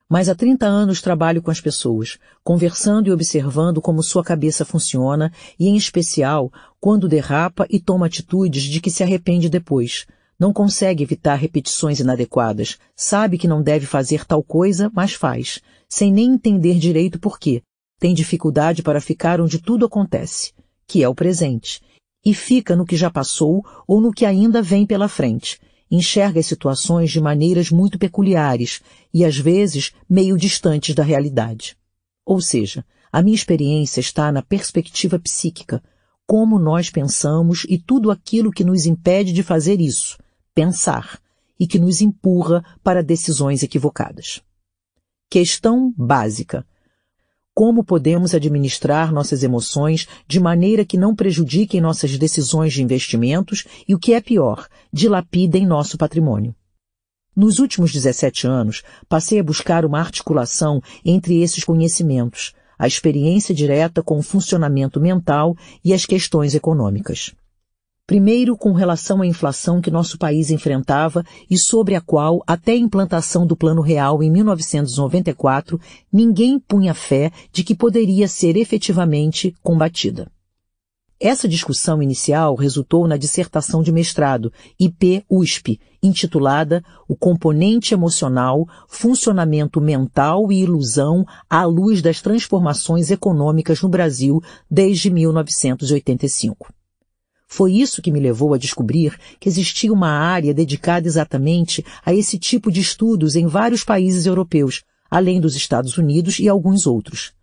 Mas 0.07 0.29
há 0.29 0.35
30 0.35 0.67
anos 0.67 1.01
trabalho 1.01 1.41
com 1.41 1.49
as 1.49 1.59
pessoas, 1.59 2.19
conversando 2.43 3.09
e 3.09 3.11
observando 3.11 3.81
como 3.81 4.03
sua 4.03 4.23
cabeça 4.23 4.63
funciona 4.63 5.31
e, 5.59 5.67
em 5.67 5.75
especial, 5.75 6.51
quando 6.79 7.07
derrapa 7.07 7.65
e 7.69 7.79
toma 7.79 8.05
atitudes 8.05 8.63
de 8.63 8.79
que 8.79 8.91
se 8.91 9.01
arrepende 9.01 9.49
depois. 9.49 10.05
Não 10.37 10.53
consegue 10.53 11.03
evitar 11.03 11.35
repetições 11.35 11.99
inadequadas, 11.99 12.77
sabe 12.95 13.37
que 13.37 13.47
não 13.47 13.63
deve 13.63 13.85
fazer 13.85 14.25
tal 14.25 14.43
coisa, 14.43 14.91
mas 14.93 15.13
faz, 15.13 15.59
sem 15.89 16.11
nem 16.11 16.33
entender 16.33 16.77
direito 16.77 17.19
por 17.19 17.39
quê. 17.39 17.63
Tem 17.99 18.13
dificuldade 18.13 18.83
para 18.83 19.01
ficar 19.01 19.41
onde 19.41 19.59
tudo 19.59 19.85
acontece, 19.85 20.53
que 20.85 21.01
é 21.01 21.09
o 21.09 21.15
presente, 21.15 21.81
e 22.25 22.33
fica 22.33 22.75
no 22.75 22.85
que 22.85 22.97
já 22.97 23.09
passou 23.09 23.63
ou 23.87 24.01
no 24.01 24.11
que 24.11 24.25
ainda 24.25 24.61
vem 24.61 24.85
pela 24.85 25.07
frente 25.07 25.59
enxerga 25.89 26.39
as 26.39 26.45
situações 26.45 27.11
de 27.11 27.21
maneiras 27.21 27.69
muito 27.69 27.97
peculiares 27.97 28.81
e 29.13 29.23
às 29.23 29.37
vezes 29.37 29.93
meio 30.09 30.37
distantes 30.37 30.95
da 30.95 31.03
realidade. 31.03 31.77
Ou 32.25 32.41
seja, 32.41 32.85
a 33.11 33.21
minha 33.21 33.35
experiência 33.35 33.99
está 33.99 34.31
na 34.31 34.41
perspectiva 34.41 35.19
psíquica, 35.19 35.81
como 36.25 36.57
nós 36.57 36.89
pensamos 36.89 37.65
e 37.69 37.77
tudo 37.77 38.09
aquilo 38.09 38.51
que 38.51 38.63
nos 38.63 38.85
impede 38.85 39.31
de 39.31 39.43
fazer 39.43 39.79
isso, 39.79 40.17
pensar, 40.53 41.19
e 41.59 41.67
que 41.67 41.79
nos 41.79 42.01
empurra 42.01 42.65
para 42.83 43.03
decisões 43.03 43.63
equivocadas. 43.63 44.41
Questão 45.29 45.93
básica 45.95 46.65
como 47.55 47.85
podemos 47.85 48.35
administrar 48.35 49.13
nossas 49.13 49.41
emoções 49.41 50.09
de 50.27 50.41
maneira 50.41 50.83
que 50.83 50.97
não 50.97 51.15
prejudiquem 51.15 51.79
nossas 51.79 52.17
decisões 52.17 52.73
de 52.73 52.83
investimentos 52.83 53.65
e, 53.87 53.95
o 53.95 53.99
que 53.99 54.13
é 54.13 54.19
pior, 54.19 54.67
dilapidem 54.91 55.65
nosso 55.65 55.97
patrimônio. 55.97 56.53
Nos 57.33 57.59
últimos 57.59 57.93
17 57.93 58.45
anos, 58.45 58.83
passei 59.07 59.39
a 59.39 59.43
buscar 59.43 59.85
uma 59.85 59.99
articulação 59.99 60.81
entre 61.03 61.41
esses 61.41 61.63
conhecimentos, 61.63 62.53
a 62.77 62.87
experiência 62.87 63.55
direta 63.55 64.03
com 64.03 64.19
o 64.19 64.23
funcionamento 64.23 64.99
mental 64.99 65.55
e 65.81 65.93
as 65.93 66.05
questões 66.05 66.55
econômicas. 66.55 67.33
Primeiro, 68.07 68.55
com 68.55 68.71
relação 68.71 69.23
à 69.23 69.25
inflação 69.25 69.81
que 69.81 69.89
nosso 69.89 70.19
país 70.19 70.51
enfrentava 70.51 71.23
e 71.49 71.57
sobre 71.57 71.95
a 71.95 72.01
qual, 72.01 72.43
até 72.45 72.73
a 72.73 72.77
implantação 72.77 73.47
do 73.47 73.55
Plano 73.55 73.81
Real 73.81 74.21
em 74.21 74.29
1994, 74.29 75.81
ninguém 76.13 76.59
punha 76.59 76.93
fé 76.93 77.31
de 77.51 77.63
que 77.63 77.73
poderia 77.73 78.27
ser 78.27 78.57
efetivamente 78.57 79.55
combatida. 79.63 80.31
Essa 81.19 81.47
discussão 81.47 81.99
inicial 81.99 82.53
resultou 82.53 83.07
na 83.07 83.17
dissertação 83.17 83.81
de 83.81 83.91
mestrado, 83.91 84.53
IP-USP, 84.79 85.79
intitulada 86.03 86.83
O 87.07 87.15
Componente 87.15 87.95
Emocional, 87.95 88.67
Funcionamento 88.87 89.81
Mental 89.81 90.51
e 90.51 90.61
Ilusão 90.61 91.25
à 91.49 91.65
Luz 91.65 92.03
das 92.03 92.21
Transformações 92.21 93.09
Econômicas 93.09 93.81
no 93.81 93.89
Brasil 93.89 94.39
desde 94.69 95.09
1985. 95.09 96.71
Foi 97.47 97.73
isso 97.73 98.01
que 98.01 98.11
me 98.11 98.19
levou 98.19 98.53
a 98.53 98.57
descobrir 98.57 99.17
que 99.39 99.47
existia 99.47 99.93
uma 99.93 100.09
área 100.09 100.53
dedicada 100.53 101.07
exatamente 101.07 101.85
a 102.05 102.13
esse 102.13 102.39
tipo 102.39 102.71
de 102.71 102.81
estudos 102.81 103.35
em 103.35 103.47
vários 103.47 103.83
países 103.83 104.25
europeus, 104.25 104.83
além 105.09 105.39
dos 105.39 105.55
Estados 105.55 105.97
Unidos 105.97 106.39
e 106.39 106.49
alguns 106.49 106.87
outros. 106.87 107.33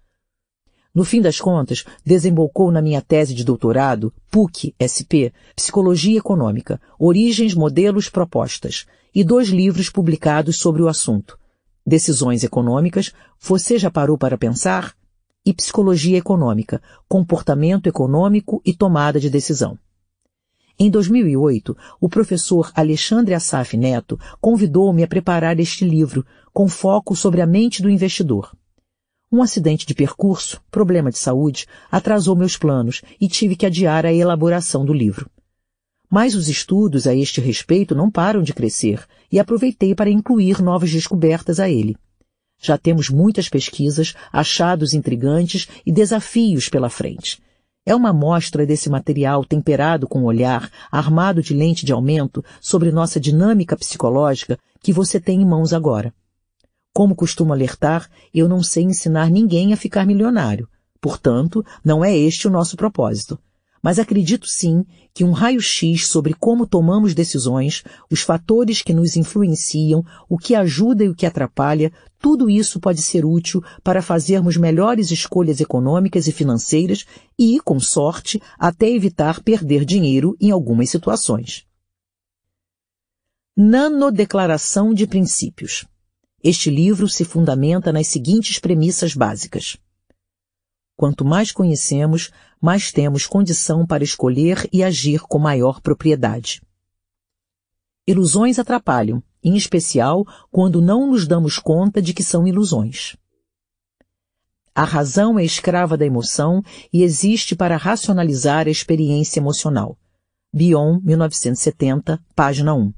No 0.94 1.04
fim 1.04 1.23
das 1.23 1.40
contas, 1.40 1.85
desembocou 2.04 2.71
na 2.71 2.82
minha 2.82 3.00
tese 3.00 3.32
de 3.32 3.44
doutorado, 3.44 4.12
PUC-SP, 4.30 5.32
Psicologia 5.56 6.18
Econômica, 6.18 6.78
Origens, 6.99 7.54
Modelos, 7.54 8.11
Propostas, 8.11 8.85
e 9.14 9.25
dois 9.25 9.49
livros 9.49 9.88
publicados 9.88 10.59
sobre 10.59 10.82
o 10.82 10.88
assunto. 10.88 11.38
Decisões 11.87 12.44
Econômicas, 12.44 13.12
Você 13.40 13.78
já 13.78 13.90
parou 13.90 14.18
para 14.18 14.37
pensar? 14.37 14.94
E 15.44 15.54
Psicologia 15.54 16.18
Econômica, 16.18 16.80
Comportamento 17.09 17.87
Econômico 17.87 18.61
e 18.64 18.75
Tomada 18.75 19.18
de 19.18 19.30
Decisão. 19.30 19.78
Em 20.85 20.91
2008, 20.91 21.77
o 22.01 22.09
professor 22.09 22.73
Alexandre 22.75 23.35
Assaf 23.35 23.77
Neto 23.77 24.19
convidou-me 24.41 25.05
a 25.05 25.07
preparar 25.07 25.61
este 25.61 25.85
livro, 25.85 26.27
com 26.53 26.67
foco 26.67 27.15
sobre 27.15 27.41
a 27.41 27.47
mente 27.47 27.81
do 27.81 27.89
investidor. 27.89 28.53
Um 29.31 29.41
acidente 29.41 29.87
de 29.87 29.95
percurso, 29.95 30.61
problema 30.73 31.09
de 31.12 31.19
saúde, 31.19 31.69
atrasou 31.89 32.35
meus 32.35 32.57
planos 32.57 33.01
e 33.21 33.29
tive 33.29 33.55
que 33.55 33.65
adiar 33.65 34.05
a 34.05 34.12
elaboração 34.12 34.85
do 34.85 34.93
livro. 34.93 35.31
Mas 36.11 36.35
os 36.35 36.49
estudos 36.49 37.07
a 37.07 37.15
este 37.15 37.41
respeito 37.41 37.95
não 37.95 38.11
param 38.11 38.43
de 38.43 38.53
crescer 38.53 39.07
e 39.31 39.39
aproveitei 39.39 39.95
para 39.95 40.11
incluir 40.11 40.61
novas 40.61 40.91
descobertas 40.91 41.61
a 41.61 41.71
ele. 41.71 41.97
Já 42.61 42.77
temos 42.77 43.09
muitas 43.09 43.49
pesquisas, 43.49 44.17
achados 44.33 44.95
intrigantes 44.95 45.69
e 45.87 45.93
desafios 45.93 46.69
pela 46.69 46.91
frente. 46.91 47.41
É 47.85 47.95
uma 47.95 48.11
amostra 48.11 48.65
desse 48.65 48.89
material 48.89 49.45
temperado 49.45 50.07
com 50.07 50.23
olhar, 50.25 50.71
armado 50.91 51.43
de 51.43 51.53
lente 51.53 51.85
de 51.85 51.93
aumento 51.93 52.45
sobre 52.61 52.93
nossa 52.93 53.19
dinâmica 53.19 53.77
psicológica 53.77 54.59
que 54.81 54.93
você 54.93 55.21
tem 55.21 55.43
em 55.43 55.47
mãos 55.47 55.73
agora. 55.73 56.15
Como 56.95 57.15
costumo 57.15 57.53
alertar, 57.53 58.09
eu 58.33 58.49
não 58.49 58.62
sei 58.62 58.85
ensinar 58.85 59.31
ninguém 59.31 59.73
a 59.73 59.77
ficar 59.77 60.07
milionário. 60.07 60.69
Portanto, 61.01 61.65
não 61.85 62.05
é 62.05 62.17
este 62.17 62.47
o 62.47 62.51
nosso 62.51 62.77
propósito 62.77 63.39
mas 63.83 63.99
acredito 63.99 64.47
sim 64.47 64.85
que 65.12 65.25
um 65.25 65.33
raio-x 65.33 66.07
sobre 66.07 66.33
como 66.33 66.67
tomamos 66.67 67.15
decisões, 67.15 67.83
os 68.09 68.21
fatores 68.21 68.81
que 68.81 68.95
nos 68.95 69.17
influenciam, 69.17 70.05
o 70.29 70.39
que 70.39 70.55
ajuda 70.55 71.05
e 71.05 71.09
o 71.09 71.15
que 71.15 71.27
atrapalha, 71.27 71.93
tudo 72.19 72.49
isso 72.49 72.79
pode 72.79 73.03
ser 73.03 73.25
útil 73.25 73.61
para 73.83 74.01
fazermos 74.01 74.57
melhores 74.57 75.11
escolhas 75.11 75.61
econômicas 75.61 76.29
e 76.29 76.33
financeiras 76.33 77.05
e, 77.37 77.59
com 77.59 77.81
sorte, 77.81 78.41
até 78.57 78.89
evitar 78.89 79.43
perder 79.43 79.85
dinheiro 79.85 80.37
em 80.41 80.53
algumas 80.53 80.89
situações. 80.89 81.67
Nanodeclaração 83.57 84.95
de 84.95 85.07
Princípios. 85.07 85.85
Este 86.43 86.71
livro 86.71 87.09
se 87.09 87.25
fundamenta 87.25 87.93
nas 87.93 88.07
seguintes 88.07 88.59
premissas 88.59 89.15
básicas. 89.15 89.77
Quanto 90.97 91.25
mais 91.25 91.51
conhecemos, 91.53 92.31
mais 92.62 92.92
temos 92.92 93.26
condição 93.26 93.85
para 93.85 94.04
escolher 94.04 94.69
e 94.73 94.85
agir 94.85 95.23
com 95.23 95.40
maior 95.40 95.81
propriedade. 95.81 96.62
Ilusões 98.07 98.57
atrapalham, 98.57 99.21
em 99.42 99.57
especial 99.57 100.25
quando 100.49 100.81
não 100.81 101.11
nos 101.11 101.26
damos 101.26 101.59
conta 101.59 102.00
de 102.00 102.14
que 102.14 102.23
são 102.23 102.47
ilusões. 102.47 103.16
A 104.73 104.85
razão 104.85 105.40
é 105.40 105.45
escrava 105.45 105.97
da 105.97 106.07
emoção 106.07 106.62
e 106.92 107.02
existe 107.02 107.57
para 107.57 107.76
racionalizar 107.76 108.69
a 108.69 108.71
experiência 108.71 109.40
emocional. 109.40 109.99
Bion, 110.54 111.00
1970, 111.02 112.23
página 112.33 112.75
1. 112.75 112.95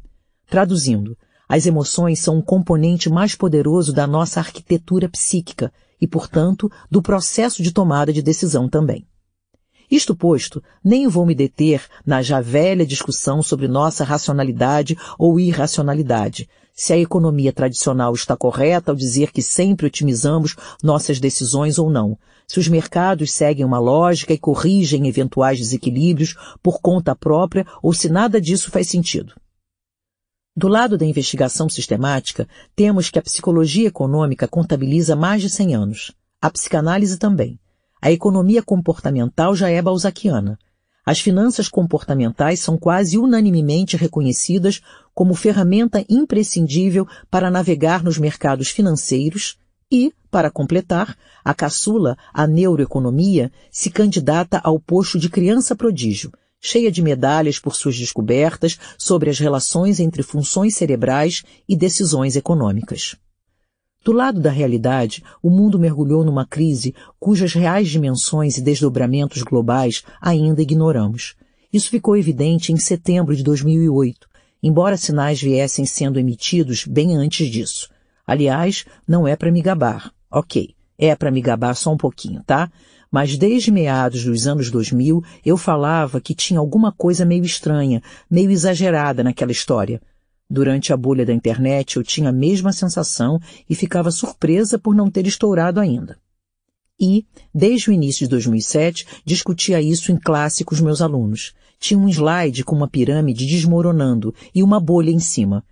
Traduzindo, 0.46 1.16
as 1.48 1.64
emoções 1.64 2.20
são 2.20 2.36
um 2.36 2.42
componente 2.42 3.08
mais 3.08 3.34
poderoso 3.34 3.94
da 3.94 4.06
nossa 4.06 4.40
arquitetura 4.40 5.08
psíquica 5.08 5.72
e, 5.98 6.06
portanto, 6.06 6.70
do 6.90 7.00
processo 7.00 7.62
de 7.62 7.72
tomada 7.72 8.12
de 8.12 8.20
decisão 8.20 8.68
também. 8.68 9.08
Isto 9.90 10.14
posto, 10.14 10.62
nem 10.82 11.06
vou 11.06 11.26
me 11.26 11.34
deter 11.34 11.82
na 12.04 12.22
já 12.22 12.40
velha 12.40 12.86
discussão 12.86 13.42
sobre 13.42 13.68
nossa 13.68 14.04
racionalidade 14.04 14.96
ou 15.18 15.38
irracionalidade, 15.38 16.48
se 16.76 16.92
a 16.92 16.98
economia 16.98 17.52
tradicional 17.52 18.12
está 18.12 18.36
correta 18.36 18.90
ao 18.90 18.96
dizer 18.96 19.30
que 19.30 19.40
sempre 19.40 19.86
otimizamos 19.86 20.56
nossas 20.82 21.20
decisões 21.20 21.78
ou 21.78 21.88
não, 21.88 22.18
se 22.48 22.58
os 22.58 22.66
mercados 22.66 23.32
seguem 23.32 23.64
uma 23.64 23.78
lógica 23.78 24.32
e 24.32 24.38
corrigem 24.38 25.06
eventuais 25.06 25.58
desequilíbrios 25.58 26.34
por 26.60 26.80
conta 26.80 27.14
própria 27.14 27.64
ou 27.80 27.92
se 27.92 28.08
nada 28.08 28.40
disso 28.40 28.72
faz 28.72 28.88
sentido. 28.88 29.34
Do 30.56 30.66
lado 30.66 30.98
da 30.98 31.06
investigação 31.06 31.68
sistemática, 31.68 32.48
temos 32.74 33.08
que 33.08 33.20
a 33.20 33.22
psicologia 33.22 33.88
econômica 33.88 34.48
contabiliza 34.48 35.14
mais 35.14 35.42
de 35.42 35.50
100 35.50 35.74
anos. 35.74 36.12
A 36.42 36.50
psicanálise 36.50 37.18
também. 37.18 37.58
A 38.04 38.12
economia 38.12 38.62
comportamental 38.62 39.56
já 39.56 39.70
é 39.70 39.80
balzaquiana. 39.80 40.58
As 41.06 41.20
finanças 41.20 41.68
comportamentais 41.68 42.60
são 42.60 42.76
quase 42.76 43.16
unanimemente 43.16 43.96
reconhecidas 43.96 44.82
como 45.14 45.34
ferramenta 45.34 46.04
imprescindível 46.06 47.08
para 47.30 47.50
navegar 47.50 48.04
nos 48.04 48.18
mercados 48.18 48.68
financeiros 48.68 49.56
e, 49.90 50.12
para 50.30 50.50
completar, 50.50 51.16
a 51.42 51.54
caçula, 51.54 52.14
a 52.30 52.46
neuroeconomia, 52.46 53.50
se 53.70 53.88
candidata 53.88 54.60
ao 54.62 54.78
posto 54.78 55.18
de 55.18 55.30
criança 55.30 55.74
prodígio, 55.74 56.30
cheia 56.60 56.92
de 56.92 57.00
medalhas 57.00 57.58
por 57.58 57.74
suas 57.74 57.98
descobertas 57.98 58.78
sobre 58.98 59.30
as 59.30 59.38
relações 59.38 59.98
entre 59.98 60.22
funções 60.22 60.76
cerebrais 60.76 61.42
e 61.66 61.74
decisões 61.74 62.36
econômicas. 62.36 63.16
Do 64.04 64.12
lado 64.12 64.38
da 64.38 64.50
realidade, 64.50 65.24
o 65.42 65.48
mundo 65.48 65.78
mergulhou 65.78 66.22
numa 66.22 66.46
crise 66.46 66.94
cujas 67.18 67.54
reais 67.54 67.88
dimensões 67.88 68.58
e 68.58 68.62
desdobramentos 68.62 69.42
globais 69.42 70.02
ainda 70.20 70.60
ignoramos. 70.60 71.34
Isso 71.72 71.88
ficou 71.88 72.14
evidente 72.14 72.70
em 72.70 72.76
setembro 72.76 73.34
de 73.34 73.42
2008, 73.42 74.28
embora 74.62 74.98
sinais 74.98 75.40
viessem 75.40 75.86
sendo 75.86 76.20
emitidos 76.20 76.84
bem 76.84 77.16
antes 77.16 77.48
disso. 77.48 77.88
Aliás, 78.26 78.84
não 79.08 79.26
é 79.26 79.36
para 79.36 79.50
me 79.50 79.62
gabar. 79.62 80.12
Ok, 80.30 80.74
é 80.98 81.16
para 81.16 81.30
me 81.30 81.40
gabar 81.40 81.74
só 81.74 81.90
um 81.90 81.96
pouquinho, 81.96 82.42
tá? 82.44 82.70
mas 83.10 83.38
desde 83.38 83.70
meados 83.70 84.24
dos 84.24 84.48
anos 84.48 84.72
2000 84.72 85.22
eu 85.46 85.56
falava 85.56 86.20
que 86.20 86.34
tinha 86.34 86.58
alguma 86.58 86.90
coisa 86.90 87.24
meio 87.24 87.44
estranha, 87.44 88.02
meio 88.28 88.50
exagerada 88.50 89.22
naquela 89.22 89.52
história. 89.52 90.02
Durante 90.54 90.92
a 90.92 90.96
bolha 90.96 91.26
da 91.26 91.32
internet 91.32 91.96
eu 91.96 92.04
tinha 92.04 92.28
a 92.28 92.32
mesma 92.32 92.72
sensação 92.72 93.40
e 93.68 93.74
ficava 93.74 94.12
surpresa 94.12 94.78
por 94.78 94.94
não 94.94 95.10
ter 95.10 95.26
estourado 95.26 95.80
ainda. 95.80 96.16
E, 97.00 97.26
desde 97.52 97.90
o 97.90 97.92
início 97.92 98.20
de 98.20 98.28
2007, 98.30 99.04
discutia 99.24 99.82
isso 99.82 100.12
em 100.12 100.16
classe 100.16 100.64
com 100.64 100.72
os 100.72 100.80
meus 100.80 101.02
alunos. 101.02 101.54
Tinha 101.80 101.98
um 101.98 102.08
slide 102.08 102.62
com 102.62 102.76
uma 102.76 102.86
pirâmide 102.86 103.44
desmoronando 103.48 104.32
e 104.54 104.62
uma 104.62 104.78
bolha 104.78 105.10
em 105.10 105.18
cima. 105.18 105.64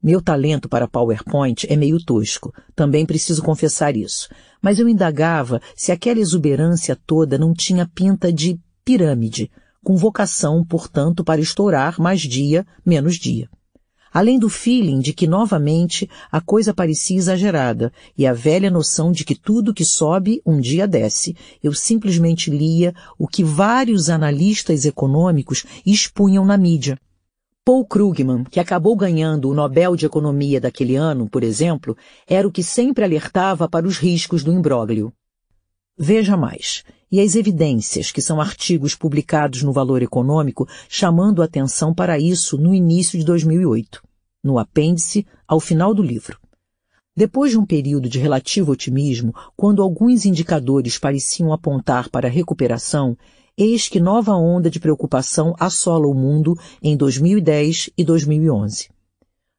Meu 0.00 0.22
talento 0.22 0.68
para 0.68 0.86
PowerPoint 0.86 1.66
é 1.68 1.74
meio 1.74 1.98
tosco, 1.98 2.54
também 2.72 3.04
preciso 3.04 3.42
confessar 3.42 3.96
isso. 3.96 4.28
Mas 4.62 4.78
eu 4.78 4.88
indagava 4.88 5.60
se 5.74 5.90
aquela 5.90 6.20
exuberância 6.20 6.96
toda 7.04 7.36
não 7.36 7.52
tinha 7.52 7.90
pinta 7.92 8.32
de 8.32 8.60
pirâmide, 8.84 9.50
com 9.82 9.96
vocação, 9.96 10.64
portanto, 10.64 11.24
para 11.24 11.40
estourar 11.40 12.00
mais 12.00 12.20
dia, 12.20 12.64
menos 12.86 13.16
dia. 13.16 13.50
Além 14.14 14.38
do 14.38 14.48
feeling 14.48 15.00
de 15.00 15.12
que, 15.12 15.26
novamente, 15.26 16.08
a 16.30 16.40
coisa 16.40 16.72
parecia 16.72 17.18
exagerada 17.18 17.92
e 18.16 18.24
a 18.24 18.32
velha 18.32 18.70
noção 18.70 19.10
de 19.10 19.24
que 19.24 19.34
tudo 19.34 19.74
que 19.74 19.84
sobe 19.84 20.40
um 20.46 20.60
dia 20.60 20.86
desce, 20.86 21.36
eu 21.60 21.74
simplesmente 21.74 22.48
lia 22.48 22.94
o 23.18 23.26
que 23.26 23.42
vários 23.42 24.08
analistas 24.08 24.84
econômicos 24.84 25.64
expunham 25.84 26.44
na 26.44 26.56
mídia 26.56 26.96
Paul 27.64 27.86
Krugman, 27.86 28.44
que 28.44 28.60
acabou 28.60 28.94
ganhando 28.94 29.48
o 29.48 29.54
Nobel 29.54 29.96
de 29.96 30.04
Economia 30.04 30.60
daquele 30.60 30.96
ano, 30.96 31.26
por 31.26 31.42
exemplo, 31.42 31.96
era 32.28 32.46
o 32.46 32.52
que 32.52 32.62
sempre 32.62 33.02
alertava 33.02 33.66
para 33.66 33.86
os 33.86 33.96
riscos 33.96 34.44
do 34.44 34.52
imbróglio. 34.52 35.10
Veja 35.96 36.36
mais. 36.36 36.84
E 37.10 37.22
as 37.22 37.34
evidências, 37.34 38.12
que 38.12 38.20
são 38.20 38.38
artigos 38.38 38.94
publicados 38.94 39.62
no 39.62 39.72
Valor 39.72 40.02
Econômico, 40.02 40.68
chamando 40.90 41.42
atenção 41.42 41.94
para 41.94 42.18
isso 42.18 42.58
no 42.58 42.74
início 42.74 43.18
de 43.18 43.24
2008, 43.24 44.02
no 44.44 44.58
apêndice 44.58 45.26
ao 45.48 45.58
final 45.58 45.94
do 45.94 46.02
livro. 46.02 46.38
Depois 47.16 47.52
de 47.52 47.58
um 47.58 47.64
período 47.64 48.08
de 48.08 48.18
relativo 48.18 48.72
otimismo, 48.72 49.34
quando 49.56 49.80
alguns 49.80 50.26
indicadores 50.26 50.98
pareciam 50.98 51.52
apontar 51.52 52.10
para 52.10 52.28
a 52.28 52.30
recuperação, 52.30 53.16
eis 53.56 53.88
que 53.88 54.00
nova 54.00 54.34
onda 54.34 54.68
de 54.68 54.78
preocupação 54.78 55.54
assola 55.58 56.06
o 56.06 56.14
mundo 56.14 56.58
em 56.82 56.96
2010 56.96 57.90
e 57.96 58.04
2011. 58.04 58.90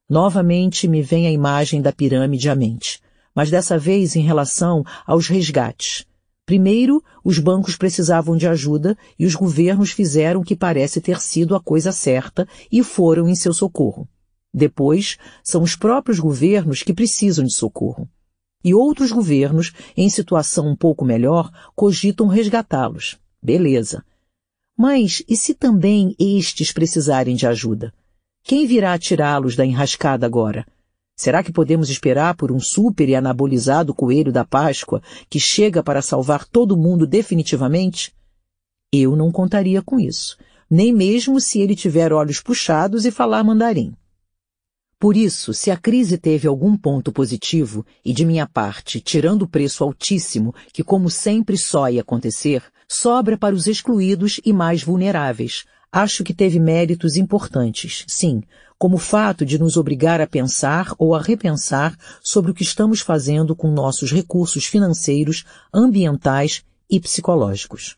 Novamente 0.10 0.88
me 0.88 1.02
vem 1.02 1.28
a 1.28 1.32
imagem 1.32 1.82
da 1.82 1.92
pirâmide 1.92 2.50
à 2.50 2.56
mente, 2.56 3.02
mas 3.34 3.50
dessa 3.50 3.80
vez 3.80 4.16
em 4.16 4.22
relação 4.22 4.84
aos 5.08 5.28
resgates. 5.28 6.06
Primeiro, 6.46 7.02
os 7.24 7.40
bancos 7.40 7.76
precisavam 7.76 8.38
de 8.38 8.48
ajuda 8.48 8.96
e 9.18 9.26
os 9.26 9.34
governos 9.34 9.92
fizeram 9.92 10.42
o 10.42 10.44
que 10.44 10.56
parece 10.56 11.02
ter 11.02 11.20
sido 11.20 11.56
a 11.56 11.60
coisa 11.60 11.92
certa 11.92 12.48
e 12.72 12.84
foram 12.84 13.28
em 13.28 13.34
seu 13.34 13.52
socorro. 13.52 14.08
Depois, 14.58 15.18
são 15.44 15.62
os 15.64 15.76
próprios 15.76 16.18
governos 16.18 16.82
que 16.82 16.94
precisam 16.94 17.44
de 17.44 17.54
socorro. 17.54 18.10
E 18.64 18.74
outros 18.74 19.12
governos, 19.12 19.74
em 19.98 20.10
situação 20.10 20.70
um 20.70 20.78
pouco 20.78 21.04
melhor, 21.04 21.52
cogitam 21.76 22.28
resgatá-los. 22.28 23.20
Beleza. 23.44 24.02
Mas 24.78 25.22
e 25.28 25.36
se 25.36 25.54
também 25.54 26.16
estes 26.18 26.72
precisarem 26.72 27.36
de 27.36 27.46
ajuda? 27.46 27.94
Quem 28.44 28.66
virá 28.66 28.98
tirá-los 28.98 29.58
da 29.58 29.66
enrascada 29.66 30.26
agora? 30.26 30.66
Será 31.18 31.44
que 31.44 31.52
podemos 31.52 31.90
esperar 31.90 32.34
por 32.36 32.50
um 32.50 32.60
super 32.60 33.10
e 33.10 33.16
anabolizado 33.16 33.94
coelho 33.94 34.32
da 34.32 34.46
Páscoa 34.46 35.02
que 35.30 35.40
chega 35.40 35.84
para 35.84 36.02
salvar 36.02 36.46
todo 36.46 36.78
mundo 36.78 37.06
definitivamente? 37.06 38.16
Eu 38.90 39.18
não 39.18 39.34
contaria 39.34 39.82
com 39.82 40.00
isso, 40.00 40.38
nem 40.70 40.94
mesmo 40.94 41.42
se 41.42 41.60
ele 41.60 41.76
tiver 41.76 42.14
olhos 42.14 42.40
puxados 42.40 43.06
e 43.06 43.12
falar 43.12 43.44
mandarim. 43.44 43.94
Por 45.00 45.18
isso, 45.18 45.54
se 45.54 45.70
a 45.70 45.78
crise 45.78 46.18
teve 46.18 46.48
algum 46.48 46.78
ponto 46.78 47.12
positivo, 47.12 47.86
e 48.04 48.14
de 48.14 48.26
minha 48.26 48.48
parte, 48.48 49.02
tirando 49.02 49.42
o 49.42 49.48
preço 49.48 49.84
altíssimo, 49.84 50.56
que 50.72 50.84
como 50.84 51.10
sempre 51.10 51.58
só 51.58 51.90
ia 51.90 52.02
acontecer, 52.02 52.64
sobra 52.88 53.38
para 53.38 53.54
os 53.54 53.68
excluídos 53.68 54.40
e 54.46 54.54
mais 54.54 54.84
vulneráveis. 54.84 55.66
Acho 55.92 56.24
que 56.24 56.34
teve 56.34 56.60
méritos 56.60 57.16
importantes, 57.16 58.06
sim, 58.08 58.42
como 58.78 58.96
o 58.96 59.00
fato 59.00 59.46
de 59.46 59.58
nos 59.60 59.78
obrigar 59.78 60.22
a 60.22 60.28
pensar 60.28 60.94
ou 60.98 61.14
a 61.14 61.22
repensar 61.22 61.96
sobre 62.22 62.52
o 62.52 62.54
que 62.54 62.64
estamos 62.64 63.02
fazendo 63.02 63.56
com 63.56 63.72
nossos 63.72 64.12
recursos 64.12 64.66
financeiros, 64.66 65.46
ambientais 65.74 66.64
e 66.90 67.00
psicológicos. 67.00 67.98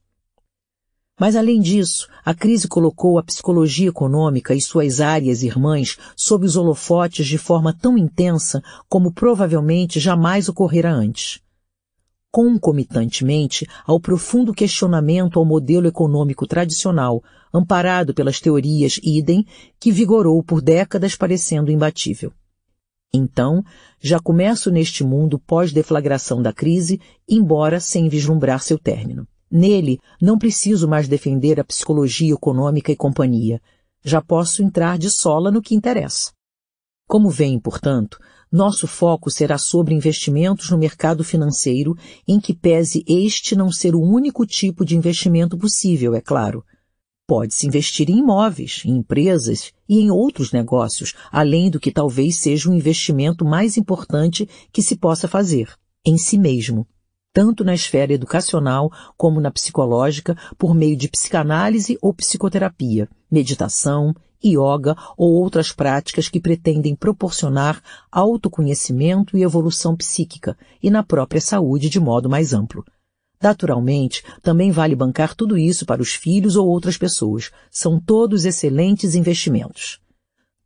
Mas 1.19 1.36
além 1.36 1.60
disso, 1.60 2.08
a 2.23 2.34
crise 2.34 2.67
colocou 2.67 3.17
a 3.17 3.23
psicologia 3.23 3.89
econômica 3.89 4.53
e 4.53 4.62
suas 4.62 5.01
áreas 5.01 5.41
irmãs 5.41 5.97
sob 6.15 6.45
os 6.45 6.56
holofotes 6.56 7.25
de 7.25 7.38
forma 7.38 7.73
tão 7.73 7.97
intensa 7.97 8.62
como 8.88 9.12
provavelmente 9.12 9.99
jamais 9.99 10.47
ocorrera 10.47 10.91
antes 10.91 11.41
concomitantemente 12.38 13.67
ao 13.84 13.99
profundo 13.99 14.53
questionamento 14.53 15.39
ao 15.39 15.45
modelo 15.45 15.88
econômico 15.88 16.45
tradicional, 16.45 17.23
amparado 17.51 18.13
pelas 18.13 18.39
teorias 18.39 18.99
idem, 19.01 19.43
que 19.80 19.91
vigorou 19.91 20.43
por 20.43 20.62
décadas 20.62 21.15
parecendo 21.15 21.71
imbatível. 21.71 22.32
Então, 23.12 23.63
já 23.99 24.19
começo 24.19 24.69
neste 24.69 25.03
mundo 25.03 25.39
pós-deflagração 25.39 26.39
da 26.39 26.53
crise, 26.53 27.01
embora 27.27 27.80
sem 27.80 28.08
vislumbrar 28.08 28.62
seu 28.62 28.77
término. 28.77 29.27
Nele, 29.49 29.99
não 30.21 30.38
preciso 30.38 30.88
mais 30.88 31.07
defender 31.07 31.60
a 31.60 31.63
psicologia 31.63 32.33
econômica 32.33 32.91
e 32.91 32.95
companhia. 32.95 33.62
Já 34.03 34.21
posso 34.21 34.62
entrar 34.62 34.97
de 34.97 35.10
sola 35.10 35.51
no 35.51 35.62
que 35.62 35.75
interessa. 35.75 36.31
Como 37.07 37.29
veem, 37.29 37.60
portanto, 37.60 38.19
nosso 38.51 38.88
foco 38.88 39.29
será 39.31 39.57
sobre 39.57 39.93
investimentos 39.93 40.69
no 40.69 40.77
mercado 40.77 41.23
financeiro, 41.23 41.95
em 42.27 42.39
que 42.39 42.53
pese 42.53 43.03
este 43.07 43.55
não 43.55 43.71
ser 43.71 43.95
o 43.95 44.01
único 44.01 44.45
tipo 44.45 44.86
de 44.86 44.95
investimento 44.95 45.57
possível, 45.57 46.13
é 46.15 46.21
claro. 46.21 46.63
Pode-se 47.25 47.67
investir 47.67 48.10
em 48.10 48.19
imóveis, 48.19 48.83
em 48.86 48.97
empresas 48.97 49.73
e 49.88 49.99
em 49.99 50.10
outros 50.10 50.53
negócios, 50.53 51.13
além 51.29 51.69
do 51.69 51.79
que 51.79 51.91
talvez 51.91 52.38
seja 52.38 52.69
o 52.69 52.73
investimento 52.73 53.43
mais 53.43 53.75
importante 53.75 54.47
que 54.71 54.81
se 54.81 54.95
possa 54.95 55.27
fazer, 55.27 55.69
em 56.05 56.17
si 56.17 56.38
mesmo. 56.38 56.88
Tanto 57.38 57.63
na 57.63 57.76
esfera 57.76 58.12
educacional 58.12 58.91
como 59.15 59.39
na 59.39 59.52
psicológica, 59.52 60.36
por 60.58 60.73
meio 60.73 60.97
de 60.97 61.08
psicanálise 61.08 61.95
ou 62.02 62.12
psicoterapia, 62.12 63.08
meditação, 63.30 64.12
yoga 64.43 64.95
ou 65.15 65.34
outras 65.34 65.71
práticas 65.71 66.28
que 66.28 66.39
pretendem 66.39 66.95
proporcionar 66.95 67.80
autoconhecimento 68.12 69.38
e 69.38 69.43
evolução 69.43 69.95
psíquica 69.95 70.58
e 70.82 70.89
na 70.89 71.04
própria 71.04 71.39
saúde 71.39 71.91
de 71.91 72.00
modo 72.00 72.28
mais 72.28 72.54
amplo. 72.54 72.84
Naturalmente, 73.39 74.23
também 74.41 74.71
vale 74.71 74.95
bancar 74.95 75.36
tudo 75.36 75.60
isso 75.60 75.86
para 75.86 76.02
os 76.02 76.13
filhos 76.15 76.56
ou 76.56 76.67
outras 76.67 76.97
pessoas. 76.97 77.52
São 77.69 78.00
todos 78.00 78.45
excelentes 78.45 79.13
investimentos. 79.13 80.00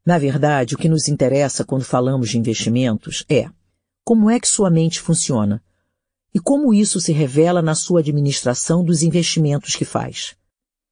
Na 0.05 0.17
verdade, 0.17 0.75
o 0.75 0.77
que 0.77 0.87
nos 0.87 1.09
interessa 1.09 1.65
quando 1.65 1.83
falamos 1.83 2.29
de 2.29 2.37
investimentos 2.37 3.25
é 3.27 3.49
como 4.05 4.29
é 4.29 4.39
que 4.39 4.47
sua 4.47 4.69
mente 4.69 5.01
funciona 5.01 5.61
e 6.33 6.39
como 6.39 6.73
isso 6.73 6.99
se 6.99 7.11
revela 7.11 7.61
na 7.61 7.75
sua 7.75 7.99
administração 7.99 8.83
dos 8.83 9.03
investimentos 9.03 9.75
que 9.75 9.85
faz. 9.85 10.35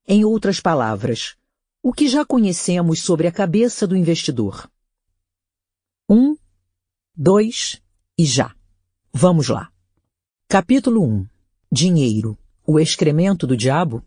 Em 0.08 0.26
outras 0.26 0.60
palavras, 0.60 1.36
o 1.82 1.94
que 1.94 2.08
já 2.08 2.26
conhecemos 2.26 3.02
sobre 3.02 3.28
a 3.28 3.32
cabeça 3.32 3.88
do 3.88 3.96
investidor. 3.96 4.70
Um, 6.10 6.36
dois 7.16 7.82
e 8.18 8.26
já. 8.26 8.54
Vamos 9.14 9.48
lá. 9.48 9.72
Capítulo 10.48 11.04
1. 11.04 11.28
Dinheiro. 11.72 12.38
O 12.66 12.80
excremento 12.80 13.48
do 13.48 13.56
diabo? 13.56 14.04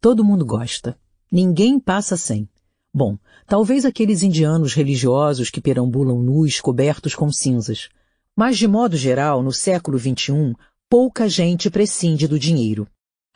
Todo 0.00 0.24
mundo 0.24 0.44
gosta. 0.44 0.98
Ninguém 1.30 1.80
passa 1.80 2.16
sem. 2.16 2.48
Bom, 2.92 3.16
talvez 3.46 3.86
aqueles 3.86 4.22
indianos 4.22 4.74
religiosos 4.74 5.48
que 5.48 5.60
perambulam 5.60 6.20
nus 6.20 6.60
cobertos 6.60 7.14
com 7.14 7.32
cinzas. 7.32 7.88
Mas, 8.36 8.56
de 8.56 8.66
modo 8.66 8.96
geral, 8.96 9.42
no 9.42 9.52
século 9.52 9.98
XXI, 9.98 10.54
pouca 10.88 11.28
gente 11.28 11.70
prescinde 11.70 12.26
do 12.26 12.38
dinheiro. 12.38 12.88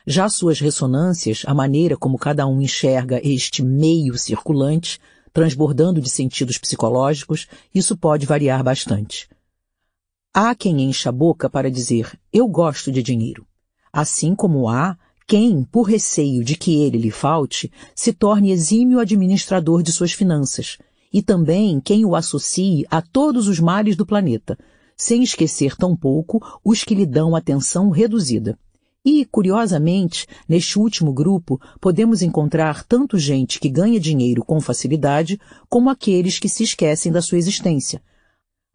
Já 0.05 0.27
suas 0.29 0.59
ressonâncias, 0.59 1.43
a 1.45 1.53
maneira 1.53 1.95
como 1.95 2.17
cada 2.17 2.47
um 2.47 2.61
enxerga 2.61 3.21
este 3.23 3.63
meio 3.63 4.17
circulante, 4.17 4.99
transbordando 5.31 6.01
de 6.01 6.09
sentidos 6.09 6.57
psicológicos, 6.57 7.47
isso 7.73 7.95
pode 7.95 8.25
variar 8.25 8.63
bastante. 8.63 9.29
Há 10.33 10.55
quem 10.55 10.81
encha 10.81 11.09
a 11.09 11.11
boca 11.11 11.49
para 11.49 11.69
dizer 11.69 12.17
eu 12.31 12.47
gosto 12.47 12.91
de 12.91 13.03
dinheiro, 13.03 13.45
assim 13.91 14.33
como 14.33 14.67
há 14.69 14.97
quem, 15.27 15.63
por 15.63 15.83
receio 15.83 16.43
de 16.43 16.55
que 16.55 16.81
ele 16.81 16.97
lhe 16.97 17.11
falte, 17.11 17.71
se 17.93 18.13
torne 18.13 18.51
exímio 18.51 18.99
administrador 18.99 19.83
de 19.83 19.91
suas 19.91 20.13
finanças, 20.13 20.77
e 21.11 21.21
também 21.21 21.81
quem 21.81 22.05
o 22.05 22.15
associe 22.15 22.85
a 22.89 23.01
todos 23.01 23.47
os 23.47 23.59
males 23.59 23.95
do 23.95 24.05
planeta, 24.05 24.57
sem 24.97 25.21
esquecer 25.21 25.75
tampouco 25.75 26.41
os 26.63 26.83
que 26.83 26.95
lhe 26.95 27.05
dão 27.05 27.35
atenção 27.35 27.89
reduzida. 27.89 28.57
E, 29.05 29.23
curiosamente, 29.23 30.27
neste 30.49 30.77
último 30.77 31.13
grupo, 31.13 31.61
podemos 31.79 32.21
encontrar 32.21 32.83
tanto 32.83 33.17
gente 33.17 33.59
que 33.59 33.69
ganha 33.69 33.99
dinheiro 33.99 34.43
com 34.43 34.59
facilidade, 34.59 35.39
como 35.69 35.89
aqueles 35.89 36.39
que 36.39 36.49
se 36.49 36.63
esquecem 36.63 37.11
da 37.11 37.21
sua 37.21 37.37
existência, 37.37 38.01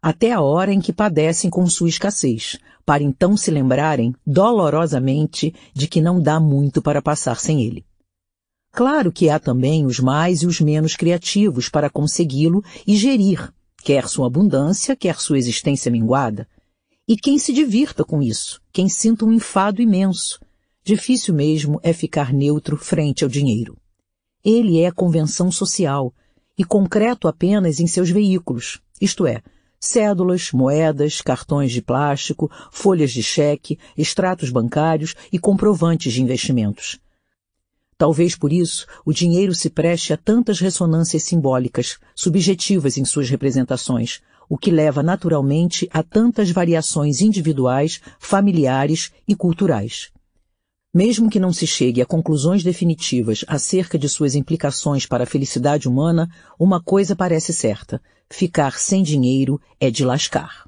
até 0.01 0.31
a 0.31 0.41
hora 0.41 0.73
em 0.73 0.81
que 0.81 0.91
padecem 0.91 1.49
com 1.49 1.65
sua 1.65 1.87
escassez, 1.87 2.57
para 2.85 3.03
então 3.03 3.37
se 3.37 3.51
lembrarem 3.51 4.13
dolorosamente 4.25 5.53
de 5.73 5.87
que 5.87 6.01
não 6.01 6.21
dá 6.21 6.39
muito 6.39 6.81
para 6.81 7.01
passar 7.01 7.39
sem 7.39 7.63
ele. 7.63 7.85
Claro 8.71 9.11
que 9.11 9.29
há 9.29 9.39
também 9.39 9.85
os 9.85 9.99
mais 9.99 10.41
e 10.41 10.47
os 10.47 10.59
menos 10.59 10.95
criativos 10.95 11.69
para 11.69 11.89
consegui-lo 11.89 12.63
e 12.87 12.97
gerir, 12.97 13.53
quer 13.83 14.07
sua 14.07 14.27
abundância, 14.27 14.95
quer 14.95 15.19
sua 15.19 15.37
existência 15.37 15.91
minguada. 15.91 16.47
E 17.07 17.17
quem 17.17 17.37
se 17.37 17.51
divirta 17.51 18.05
com 18.05 18.21
isso, 18.21 18.61
quem 18.71 18.87
sinta 18.87 19.25
um 19.25 19.33
enfado 19.33 19.81
imenso. 19.81 20.39
Difícil 20.83 21.33
mesmo 21.33 21.79
é 21.83 21.91
ficar 21.91 22.33
neutro 22.33 22.77
frente 22.77 23.23
ao 23.23 23.29
dinheiro. 23.29 23.77
Ele 24.43 24.79
é 24.79 24.91
convenção 24.91 25.51
social 25.51 26.13
e 26.57 26.63
concreto 26.63 27.27
apenas 27.27 27.79
em 27.79 27.87
seus 27.87 28.09
veículos, 28.09 28.79
isto 29.01 29.27
é, 29.27 29.41
cédulas, 29.79 30.51
moedas, 30.53 31.19
cartões 31.19 31.71
de 31.71 31.81
plástico, 31.81 32.49
folhas 32.71 33.11
de 33.11 33.21
cheque, 33.21 33.77
extratos 33.97 34.49
bancários 34.49 35.13
e 35.31 35.37
comprovantes 35.37 36.13
de 36.13 36.21
investimentos. 36.21 36.99
Talvez 38.03 38.35
por 38.35 38.51
isso 38.51 38.85
o 39.05 39.13
dinheiro 39.13 39.55
se 39.55 39.69
preste 39.69 40.11
a 40.11 40.17
tantas 40.17 40.59
ressonâncias 40.59 41.23
simbólicas, 41.23 41.99
subjetivas 42.13 42.97
em 42.97 43.05
suas 43.05 43.29
representações, 43.29 44.19
o 44.49 44.57
que 44.57 44.69
leva 44.69 45.01
naturalmente 45.01 45.87
a 45.89 46.03
tantas 46.03 46.51
variações 46.51 47.21
individuais, 47.21 48.01
familiares 48.19 49.13
e 49.25 49.33
culturais. 49.33 50.11
Mesmo 50.93 51.29
que 51.29 51.39
não 51.39 51.53
se 51.53 51.65
chegue 51.65 52.01
a 52.01 52.05
conclusões 52.05 52.61
definitivas 52.61 53.45
acerca 53.47 53.97
de 53.97 54.09
suas 54.09 54.35
implicações 54.35 55.05
para 55.05 55.23
a 55.23 55.25
felicidade 55.25 55.87
humana, 55.87 56.29
uma 56.59 56.83
coisa 56.83 57.15
parece 57.15 57.53
certa: 57.53 58.01
ficar 58.29 58.77
sem 58.79 59.01
dinheiro 59.01 59.61
é 59.79 59.89
de 59.89 60.03
lascar. 60.03 60.65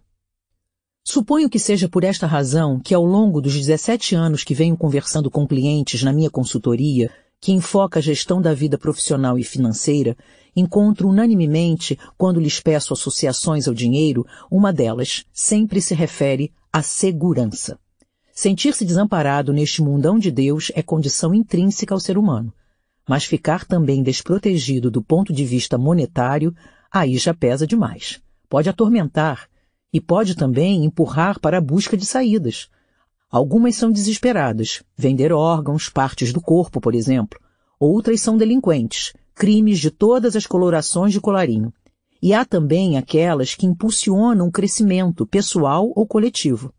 Suponho 1.03 1.49
que 1.49 1.59
seja 1.59 1.89
por 1.89 2.05
esta 2.05 2.25
razão 2.25 2.79
que, 2.79 2.93
ao 2.93 3.03
longo 3.03 3.41
dos 3.41 3.53
17 3.55 4.15
anos 4.15 4.45
que 4.45 4.55
venho 4.55 4.77
conversando 4.77 5.29
com 5.29 5.45
clientes 5.45 6.01
na 6.01 6.13
minha 6.13 6.31
consultoria, 6.31 7.11
que 7.39 7.51
enfoca 7.51 7.99
a 7.99 8.01
gestão 8.01 8.41
da 8.41 8.53
vida 8.53 8.77
profissional 8.77 9.37
e 9.37 9.43
financeira, 9.43 10.17
encontro 10.55 11.09
unanimemente, 11.09 11.97
quando 12.17 12.39
lhes 12.39 12.59
peço 12.59 12.93
associações 12.93 13.67
ao 13.67 13.73
dinheiro, 13.73 14.25
uma 14.49 14.71
delas 14.71 15.25
sempre 15.33 15.81
se 15.81 15.93
refere 15.93 16.51
à 16.71 16.81
segurança. 16.81 17.77
Sentir-se 18.33 18.83
desamparado 18.83 19.53
neste 19.53 19.81
mundão 19.81 20.19
de 20.19 20.29
Deus 20.29 20.71
é 20.75 20.81
condição 20.81 21.33
intrínseca 21.33 21.93
ao 21.93 21.99
ser 21.99 22.17
humano. 22.17 22.53
Mas 23.07 23.23
ficar 23.23 23.65
também 23.65 24.01
desprotegido 24.01 24.89
do 24.89 25.01
ponto 25.01 25.31
de 25.31 25.45
vista 25.45 25.77
monetário 25.77 26.53
aí 26.91 27.17
já 27.17 27.33
pesa 27.33 27.67
demais. 27.67 28.19
Pode 28.49 28.69
atormentar 28.69 29.47
e 29.93 30.01
pode 30.01 30.35
também 30.35 30.83
empurrar 30.83 31.39
para 31.39 31.59
a 31.59 31.61
busca 31.61 31.95
de 31.95 32.05
saídas. 32.05 32.67
Algumas 33.35 33.75
são 33.75 33.91
desesperadas, 33.91 34.81
vender 34.95 35.33
órgãos, 35.33 35.89
partes 35.89 36.31
do 36.31 36.39
corpo, 36.39 36.79
por 36.79 36.95
exemplo. 36.95 37.37
Outras 37.77 38.21
são 38.21 38.37
delinquentes, 38.37 39.11
crimes 39.33 39.79
de 39.79 39.91
todas 39.91 40.37
as 40.37 40.47
colorações 40.47 41.11
de 41.11 41.19
colarinho. 41.19 41.73
E 42.21 42.33
há 42.33 42.45
também 42.45 42.97
aquelas 42.97 43.53
que 43.53 43.65
impulsionam 43.65 44.47
o 44.47 44.51
crescimento 44.53 45.27
pessoal 45.27 45.91
ou 45.93 46.07
coletivo. 46.07 46.73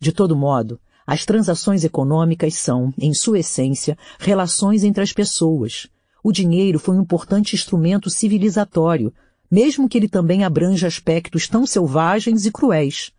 De 0.00 0.10
todo 0.10 0.34
modo, 0.34 0.80
as 1.06 1.26
transações 1.26 1.84
econômicas 1.84 2.54
são, 2.54 2.90
em 2.96 3.12
sua 3.12 3.40
essência, 3.40 3.94
relações 4.18 4.84
entre 4.84 5.02
as 5.02 5.12
pessoas, 5.12 5.86
o 6.24 6.32
dinheiro 6.32 6.78
foi 6.78 6.96
um 6.96 7.02
importante 7.02 7.54
instrumento 7.54 8.08
civilizatório, 8.08 9.12
mesmo 9.50 9.86
que 9.86 9.98
ele 9.98 10.08
também 10.08 10.44
abranja 10.44 10.86
aspectos 10.86 11.46
tão 11.46 11.66
selvagens 11.66 12.46
e 12.46 12.50
cruéis. 12.50 13.12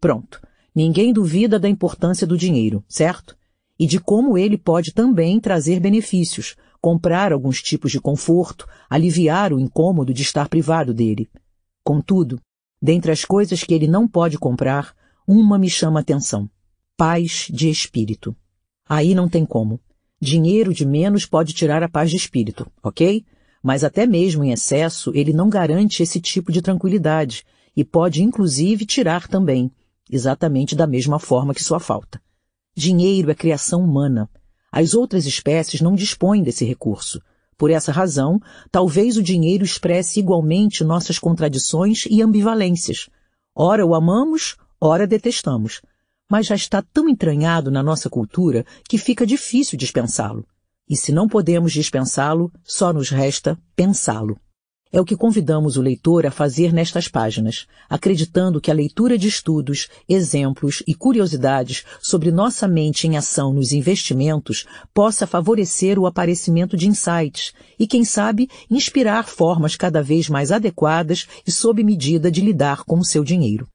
Pronto. 0.00 0.40
Ninguém 0.74 1.12
duvida 1.12 1.58
da 1.58 1.68
importância 1.68 2.26
do 2.26 2.36
dinheiro, 2.36 2.84
certo? 2.88 3.36
E 3.78 3.86
de 3.86 4.00
como 4.00 4.36
ele 4.36 4.58
pode 4.58 4.92
também 4.92 5.38
trazer 5.38 5.78
benefícios, 5.78 6.56
comprar 6.80 7.32
alguns 7.32 7.62
tipos 7.62 7.92
de 7.92 8.00
conforto, 8.00 8.66
aliviar 8.90 9.52
o 9.52 9.60
incômodo 9.60 10.12
de 10.12 10.22
estar 10.22 10.48
privado 10.48 10.92
dele. 10.92 11.30
Contudo, 11.84 12.40
dentre 12.82 13.12
as 13.12 13.24
coisas 13.24 13.62
que 13.62 13.72
ele 13.72 13.86
não 13.86 14.08
pode 14.08 14.36
comprar, 14.36 14.94
uma 15.26 15.58
me 15.58 15.70
chama 15.70 16.00
a 16.00 16.02
atenção: 16.02 16.50
paz 16.96 17.48
de 17.50 17.70
espírito. 17.70 18.36
Aí 18.88 19.14
não 19.14 19.28
tem 19.28 19.46
como. 19.46 19.80
Dinheiro 20.20 20.74
de 20.74 20.84
menos 20.84 21.24
pode 21.24 21.52
tirar 21.52 21.82
a 21.82 21.88
paz 21.88 22.10
de 22.10 22.16
espírito, 22.16 22.70
ok? 22.82 23.24
Mas 23.62 23.84
até 23.84 24.06
mesmo 24.06 24.44
em 24.44 24.52
excesso, 24.52 25.10
ele 25.14 25.32
não 25.32 25.48
garante 25.48 26.02
esse 26.02 26.20
tipo 26.20 26.52
de 26.52 26.60
tranquilidade 26.60 27.44
e 27.76 27.84
pode 27.84 28.22
inclusive 28.22 28.84
tirar 28.84 29.26
também, 29.26 29.70
exatamente 30.10 30.74
da 30.74 30.86
mesma 30.86 31.18
forma 31.18 31.54
que 31.54 31.62
sua 31.62 31.80
falta. 31.80 32.20
Dinheiro 32.76 33.30
é 33.30 33.34
criação 33.34 33.82
humana. 33.82 34.28
As 34.70 34.94
outras 34.94 35.26
espécies 35.26 35.80
não 35.80 35.94
dispõem 35.94 36.42
desse 36.42 36.64
recurso. 36.64 37.20
Por 37.56 37.70
essa 37.70 37.92
razão, 37.92 38.40
talvez 38.70 39.16
o 39.16 39.22
dinheiro 39.22 39.64
expresse 39.64 40.18
igualmente 40.18 40.82
nossas 40.82 41.18
contradições 41.18 42.04
e 42.10 42.20
ambivalências. 42.20 43.08
Ora 43.54 43.86
o 43.86 43.94
amamos, 43.94 44.56
ora 44.80 45.06
detestamos 45.06 45.80
mas 46.30 46.46
já 46.46 46.54
está 46.54 46.82
tão 46.82 47.08
entranhado 47.08 47.70
na 47.70 47.82
nossa 47.82 48.08
cultura 48.08 48.64
que 48.88 48.98
fica 48.98 49.26
difícil 49.26 49.78
dispensá-lo. 49.78 50.46
E 50.88 50.96
se 50.96 51.12
não 51.12 51.28
podemos 51.28 51.72
dispensá-lo, 51.72 52.52
só 52.62 52.92
nos 52.92 53.10
resta 53.10 53.58
pensá-lo. 53.74 54.38
É 54.94 55.00
o 55.00 55.04
que 55.04 55.16
convidamos 55.16 55.76
o 55.76 55.82
leitor 55.82 56.24
a 56.24 56.30
fazer 56.30 56.72
nestas 56.72 57.08
páginas, 57.08 57.66
acreditando 57.90 58.60
que 58.60 58.70
a 58.70 58.74
leitura 58.74 59.18
de 59.18 59.26
estudos, 59.26 59.88
exemplos 60.08 60.84
e 60.86 60.94
curiosidades 60.94 61.84
sobre 62.00 62.30
nossa 62.30 62.68
mente 62.68 63.04
em 63.08 63.16
ação 63.16 63.52
nos 63.52 63.72
investimentos 63.72 64.64
possa 64.94 65.26
favorecer 65.26 65.98
o 65.98 66.06
aparecimento 66.06 66.76
de 66.76 66.86
insights 66.86 67.52
e, 67.76 67.88
quem 67.88 68.04
sabe, 68.04 68.48
inspirar 68.70 69.26
formas 69.26 69.74
cada 69.74 70.00
vez 70.00 70.28
mais 70.28 70.52
adequadas 70.52 71.26
e 71.44 71.50
sob 71.50 71.82
medida 71.82 72.30
de 72.30 72.40
lidar 72.40 72.84
com 72.84 73.00
o 73.00 73.04
seu 73.04 73.24
dinheiro. 73.24 73.66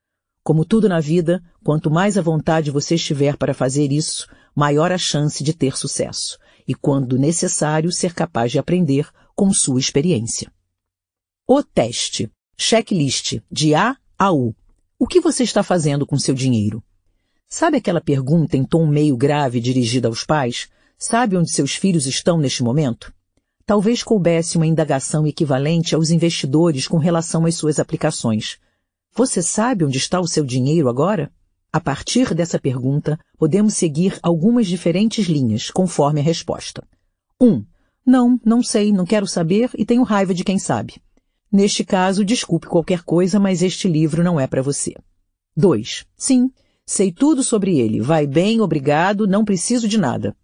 Como 0.41 0.63
tudo 0.63 0.87
na 0.87 1.01
vida, 1.01 1.43
quanto 1.61 1.91
mais 1.91 2.17
à 2.17 2.21
vontade 2.21 2.71
você 2.71 2.95
estiver 2.95 3.35
para 3.35 3.53
fazer 3.53 3.91
isso, 3.91 4.25
maior 4.55 4.89
a 4.89 4.97
chance 4.97 5.43
de 5.43 5.53
ter 5.53 5.75
sucesso, 5.75 6.39
e 6.65 6.73
quando 6.73 7.17
necessário, 7.17 7.91
ser 7.91 8.13
capaz 8.13 8.53
de 8.53 8.57
aprender 8.57 9.05
com 9.35 9.51
sua 9.51 9.81
experiência. 9.81 10.49
O 11.51 11.63
teste. 11.63 12.29
Checklist 12.55 13.39
de 13.51 13.73
A 13.73 13.97
a 14.19 14.31
U. 14.31 14.53
O 14.99 15.07
que 15.07 15.19
você 15.19 15.41
está 15.41 15.63
fazendo 15.63 16.05
com 16.05 16.15
seu 16.15 16.35
dinheiro? 16.35 16.83
Sabe 17.47 17.77
aquela 17.77 17.99
pergunta 17.99 18.55
em 18.55 18.63
tom 18.63 18.85
meio 18.85 19.17
grave 19.17 19.59
dirigida 19.59 20.07
aos 20.07 20.23
pais? 20.23 20.69
Sabe 20.95 21.35
onde 21.35 21.49
seus 21.49 21.73
filhos 21.73 22.05
estão 22.05 22.37
neste 22.37 22.61
momento? 22.61 23.11
Talvez 23.65 24.03
coubesse 24.03 24.57
uma 24.57 24.67
indagação 24.67 25.25
equivalente 25.25 25.95
aos 25.95 26.11
investidores 26.11 26.87
com 26.87 26.99
relação 26.99 27.47
às 27.47 27.55
suas 27.55 27.79
aplicações. 27.79 28.59
Você 29.15 29.41
sabe 29.41 29.83
onde 29.83 29.97
está 29.97 30.19
o 30.19 30.27
seu 30.27 30.45
dinheiro 30.45 30.87
agora? 30.87 31.31
A 31.73 31.79
partir 31.79 32.35
dessa 32.35 32.59
pergunta, 32.59 33.17
podemos 33.39 33.73
seguir 33.73 34.19
algumas 34.21 34.67
diferentes 34.67 35.25
linhas, 35.25 35.71
conforme 35.71 36.19
a 36.19 36.23
resposta. 36.23 36.87
1. 37.41 37.47
Um, 37.47 37.65
não, 38.05 38.39
não 38.45 38.61
sei, 38.61 38.91
não 38.91 39.03
quero 39.03 39.25
saber 39.25 39.71
e 39.75 39.83
tenho 39.83 40.03
raiva 40.03 40.31
de 40.31 40.43
quem 40.43 40.59
sabe. 40.59 41.01
Neste 41.51 41.83
caso, 41.83 42.23
desculpe 42.23 42.67
qualquer 42.67 43.03
coisa, 43.03 43.39
mas 43.39 43.63
este 43.63 43.87
livro 43.87 44.23
não 44.23 44.39
é 44.39 44.45
para 44.45 44.61
você. 44.61 44.93
2. 45.57 46.05
Sim, 46.15 46.51
sei 46.85 47.11
tudo 47.11 47.43
sobre 47.43 47.79
ele. 47.79 47.99
Vai 47.99 48.27
bem, 48.27 48.61
obrigado, 48.61 49.27
não 49.27 49.43
preciso 49.43 49.87
de 49.87 49.97
nada. 49.97 50.35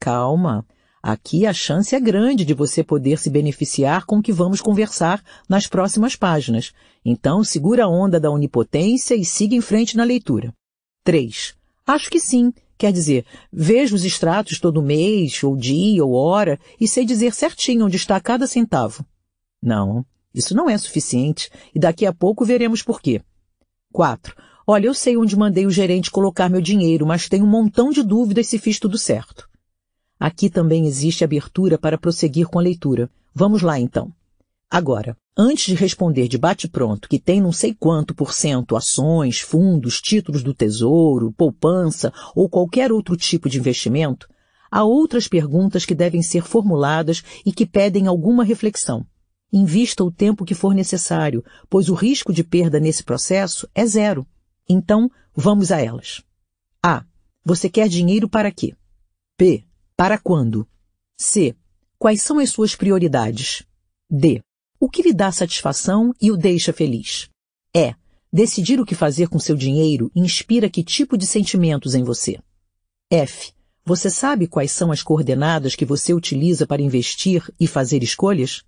Calma. 0.00 0.66
Aqui 1.02 1.46
a 1.46 1.52
chance 1.52 1.94
é 1.94 2.00
grande 2.00 2.44
de 2.44 2.54
você 2.54 2.82
poder 2.82 3.18
se 3.18 3.28
beneficiar 3.28 4.06
com 4.06 4.18
o 4.18 4.22
que 4.22 4.32
vamos 4.32 4.60
conversar 4.60 5.22
nas 5.48 5.66
próximas 5.66 6.16
páginas. 6.16 6.72
Então, 7.04 7.42
segura 7.42 7.84
a 7.84 7.88
onda 7.88 8.20
da 8.20 8.30
onipotência 8.30 9.14
e 9.14 9.24
siga 9.24 9.54
em 9.54 9.60
frente 9.60 9.96
na 9.96 10.04
leitura. 10.04 10.54
3. 11.04 11.54
Acho 11.86 12.08
que 12.08 12.20
sim. 12.20 12.52
Quer 12.78 12.92
dizer, 12.92 13.26
vejo 13.52 13.94
os 13.94 14.04
extratos 14.04 14.58
todo 14.58 14.82
mês, 14.82 15.42
ou 15.44 15.56
dia, 15.56 16.04
ou 16.04 16.14
hora, 16.14 16.58
e 16.80 16.88
sei 16.88 17.04
dizer 17.04 17.34
certinho 17.34 17.86
onde 17.86 17.96
está 17.96 18.18
cada 18.20 18.46
centavo. 18.46 19.04
Não, 19.62 20.04
isso 20.34 20.54
não 20.54 20.68
é 20.68 20.76
suficiente, 20.78 21.50
e 21.74 21.78
daqui 21.78 22.06
a 22.06 22.12
pouco 22.12 22.44
veremos 22.44 22.82
por 22.82 23.00
quê. 23.00 23.20
4. 23.92 24.34
Olha, 24.66 24.86
eu 24.86 24.94
sei 24.94 25.16
onde 25.16 25.36
mandei 25.36 25.66
o 25.66 25.70
gerente 25.70 26.10
colocar 26.10 26.48
meu 26.48 26.60
dinheiro, 26.60 27.06
mas 27.06 27.28
tenho 27.28 27.44
um 27.44 27.48
montão 27.48 27.90
de 27.90 28.02
dúvidas 28.02 28.46
se 28.46 28.58
fiz 28.58 28.78
tudo 28.78 28.96
certo. 28.96 29.48
Aqui 30.18 30.48
também 30.48 30.86
existe 30.86 31.24
abertura 31.24 31.76
para 31.76 31.98
prosseguir 31.98 32.46
com 32.46 32.58
a 32.58 32.62
leitura. 32.62 33.10
Vamos 33.34 33.60
lá 33.60 33.78
então. 33.78 34.12
Agora, 34.70 35.16
antes 35.36 35.66
de 35.66 35.74
responder 35.74 36.28
de 36.28 36.38
bate-pronto 36.38 37.08
que 37.08 37.18
tem 37.18 37.40
não 37.40 37.52
sei 37.52 37.74
quanto 37.74 38.14
por 38.14 38.32
cento 38.32 38.76
ações, 38.76 39.40
fundos, 39.40 40.00
títulos 40.00 40.42
do 40.42 40.54
tesouro, 40.54 41.32
poupança 41.32 42.12
ou 42.34 42.48
qualquer 42.48 42.92
outro 42.92 43.16
tipo 43.16 43.50
de 43.50 43.58
investimento, 43.58 44.28
há 44.70 44.84
outras 44.84 45.28
perguntas 45.28 45.84
que 45.84 45.94
devem 45.94 46.22
ser 46.22 46.42
formuladas 46.42 47.22
e 47.44 47.52
que 47.52 47.66
pedem 47.66 48.06
alguma 48.06 48.44
reflexão. 48.44 49.04
Invista 49.52 50.02
o 50.02 50.10
tempo 50.10 50.46
que 50.46 50.54
for 50.54 50.74
necessário, 50.74 51.44
pois 51.68 51.90
o 51.90 51.94
risco 51.94 52.32
de 52.32 52.42
perda 52.42 52.80
nesse 52.80 53.04
processo 53.04 53.68
é 53.74 53.84
zero. 53.84 54.26
Então, 54.66 55.10
vamos 55.34 55.70
a 55.70 55.78
elas. 55.78 56.22
A. 56.82 57.04
Você 57.44 57.68
quer 57.68 57.86
dinheiro 57.86 58.28
para 58.28 58.50
quê? 58.50 58.74
P. 59.36 59.64
Para 59.94 60.16
quando? 60.16 60.66
C. 61.18 61.54
Quais 61.98 62.22
são 62.22 62.38
as 62.38 62.48
suas 62.48 62.74
prioridades? 62.74 63.62
D. 64.08 64.42
O 64.80 64.88
que 64.88 65.02
lhe 65.02 65.12
dá 65.12 65.30
satisfação 65.30 66.14
e 66.20 66.30
o 66.30 66.36
deixa 66.36 66.72
feliz? 66.72 67.28
E. 67.74 67.94
Decidir 68.32 68.80
o 68.80 68.86
que 68.86 68.94
fazer 68.94 69.28
com 69.28 69.38
seu 69.38 69.54
dinheiro 69.54 70.10
inspira 70.14 70.70
que 70.70 70.82
tipo 70.82 71.18
de 71.18 71.26
sentimentos 71.26 71.94
em 71.94 72.02
você? 72.02 72.38
F. 73.10 73.52
Você 73.84 74.08
sabe 74.08 74.46
quais 74.46 74.72
são 74.72 74.90
as 74.90 75.02
coordenadas 75.02 75.76
que 75.76 75.84
você 75.84 76.14
utiliza 76.14 76.66
para 76.66 76.80
investir 76.80 77.52
e 77.60 77.66
fazer 77.66 78.02
escolhas? 78.02 78.64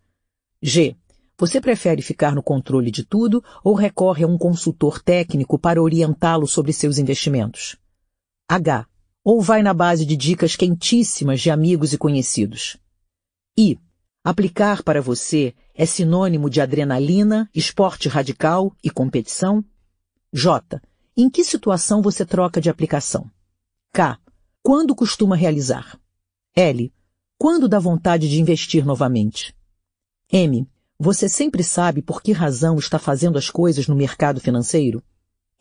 G. 0.66 0.96
Você 1.36 1.60
prefere 1.60 2.00
ficar 2.00 2.34
no 2.34 2.42
controle 2.42 2.90
de 2.90 3.04
tudo 3.04 3.44
ou 3.62 3.74
recorre 3.74 4.24
a 4.24 4.26
um 4.26 4.38
consultor 4.38 4.98
técnico 4.98 5.58
para 5.58 5.82
orientá-lo 5.82 6.46
sobre 6.46 6.72
seus 6.72 6.96
investimentos? 6.96 7.76
H 8.48 8.86
ou 9.22 9.42
vai 9.42 9.62
na 9.62 9.74
base 9.74 10.06
de 10.06 10.16
dicas 10.16 10.56
quentíssimas 10.56 11.42
de 11.42 11.50
amigos 11.50 11.92
e 11.92 11.98
conhecidos? 11.98 12.78
I. 13.58 13.78
Aplicar 14.24 14.82
para 14.82 15.02
você 15.02 15.54
é 15.74 15.84
sinônimo 15.84 16.48
de 16.48 16.62
adrenalina, 16.62 17.46
esporte 17.54 18.08
radical 18.08 18.74
e 18.82 18.88
competição? 18.88 19.62
J. 20.32 20.80
Em 21.14 21.28
que 21.28 21.44
situação 21.44 22.00
você 22.00 22.24
troca 22.24 22.58
de 22.58 22.70
aplicação? 22.70 23.30
K. 23.92 24.18
Quando 24.62 24.94
costuma 24.94 25.36
realizar? 25.36 26.00
L. 26.56 26.90
Quando 27.36 27.68
dá 27.68 27.78
vontade 27.78 28.30
de 28.30 28.40
investir 28.40 28.86
novamente? 28.86 29.54
M. 30.32 30.66
Você 30.98 31.28
sempre 31.28 31.62
sabe 31.62 32.00
por 32.00 32.22
que 32.22 32.32
razão 32.32 32.78
está 32.78 32.98
fazendo 32.98 33.36
as 33.36 33.50
coisas 33.50 33.86
no 33.86 33.94
mercado 33.94 34.40
financeiro? 34.40 35.02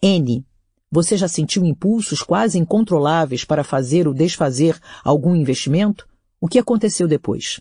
N. 0.02 0.46
Você 0.92 1.18
já 1.18 1.28
sentiu 1.28 1.66
impulsos 1.66 2.22
quase 2.22 2.58
incontroláveis 2.58 3.44
para 3.44 3.64
fazer 3.64 4.08
ou 4.08 4.14
desfazer 4.14 4.80
algum 5.04 5.36
investimento? 5.36 6.08
O 6.40 6.48
que 6.48 6.60
aconteceu 6.60 7.08
depois? 7.08 7.60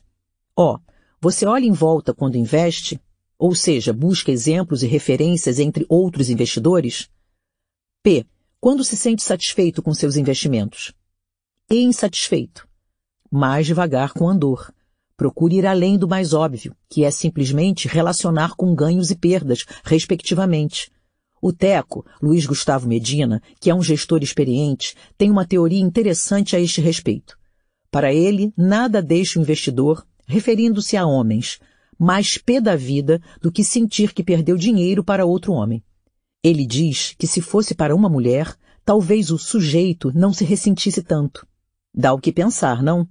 Ó, 0.57 0.79
você 1.21 1.47
olha 1.47 1.65
em 1.65 1.73
volta 1.73 2.12
quando 2.12 2.37
investe? 2.37 3.01
Ou 3.38 3.55
seja, 3.55 3.93
busca 3.93 4.31
exemplos 4.31 4.83
e 4.83 4.87
referências 4.87 5.59
entre 5.59 5.87
outros 5.88 6.31
investidores? 6.31 7.09
P. 8.03 8.27
Quando 8.61 8.85
se 8.85 8.97
sente 8.97 9.23
satisfeito 9.23 9.83
com 9.83 9.95
seus 9.95 10.17
investimentos? 10.17 10.93
E 11.71 11.83
insatisfeito? 11.83 12.69
Mais 13.31 13.67
devagar 13.67 14.12
com 14.12 14.29
andor. 14.29 14.73
Procure 15.22 15.54
ir 15.54 15.66
além 15.66 15.96
do 15.96 16.08
mais 16.08 16.35
óbvio, 16.35 16.74
que 16.90 17.04
é 17.04 17.11
simplesmente 17.12 17.87
relacionar 17.87 18.56
com 18.56 18.74
ganhos 18.74 19.08
e 19.12 19.14
perdas, 19.14 19.64
respectivamente 19.85 20.90
o 21.40 21.52
Teco, 21.52 22.04
Luiz 22.20 22.44
Gustavo 22.44 22.88
Medina, 22.88 23.40
que 23.61 23.70
é 23.70 23.74
um 23.74 23.80
gestor 23.80 24.20
experiente, 24.24 24.96
tem 25.16 25.30
uma 25.30 25.46
teoria 25.46 25.78
interessante 25.78 26.56
a 26.56 26.61
este 26.61 26.80
respeito. 26.80 27.38
Para 27.88 28.12
ele, 28.12 28.52
nada 28.56 29.00
deixa 29.00 29.38
o 29.38 29.42
investidor, 29.42 30.04
referindo-se 30.26 30.96
a 30.96 31.06
homens, 31.06 31.61
mais 31.96 32.37
pé 32.37 32.61
da 32.61 32.74
vida 32.74 33.22
do 33.40 33.52
que 33.52 33.62
sentir 33.62 34.12
que 34.12 34.24
perdeu 34.24 34.56
dinheiro 34.56 35.04
para 35.04 35.24
outro 35.24 35.52
homem. 35.52 35.85
Ele 36.42 36.66
diz 36.66 37.14
que 37.16 37.28
se 37.28 37.40
fosse 37.40 37.76
para 37.76 37.94
uma 37.94 38.08
mulher, 38.08 38.56
talvez 38.85 39.30
o 39.30 39.38
sujeito 39.38 40.11
não 40.12 40.32
se 40.32 40.44
ressentisse 40.44 41.00
tanto. 41.00 41.46
Dá 41.94 42.12
o 42.12 42.18
que 42.18 42.32
pensar, 42.32 42.82
não? 42.82 43.06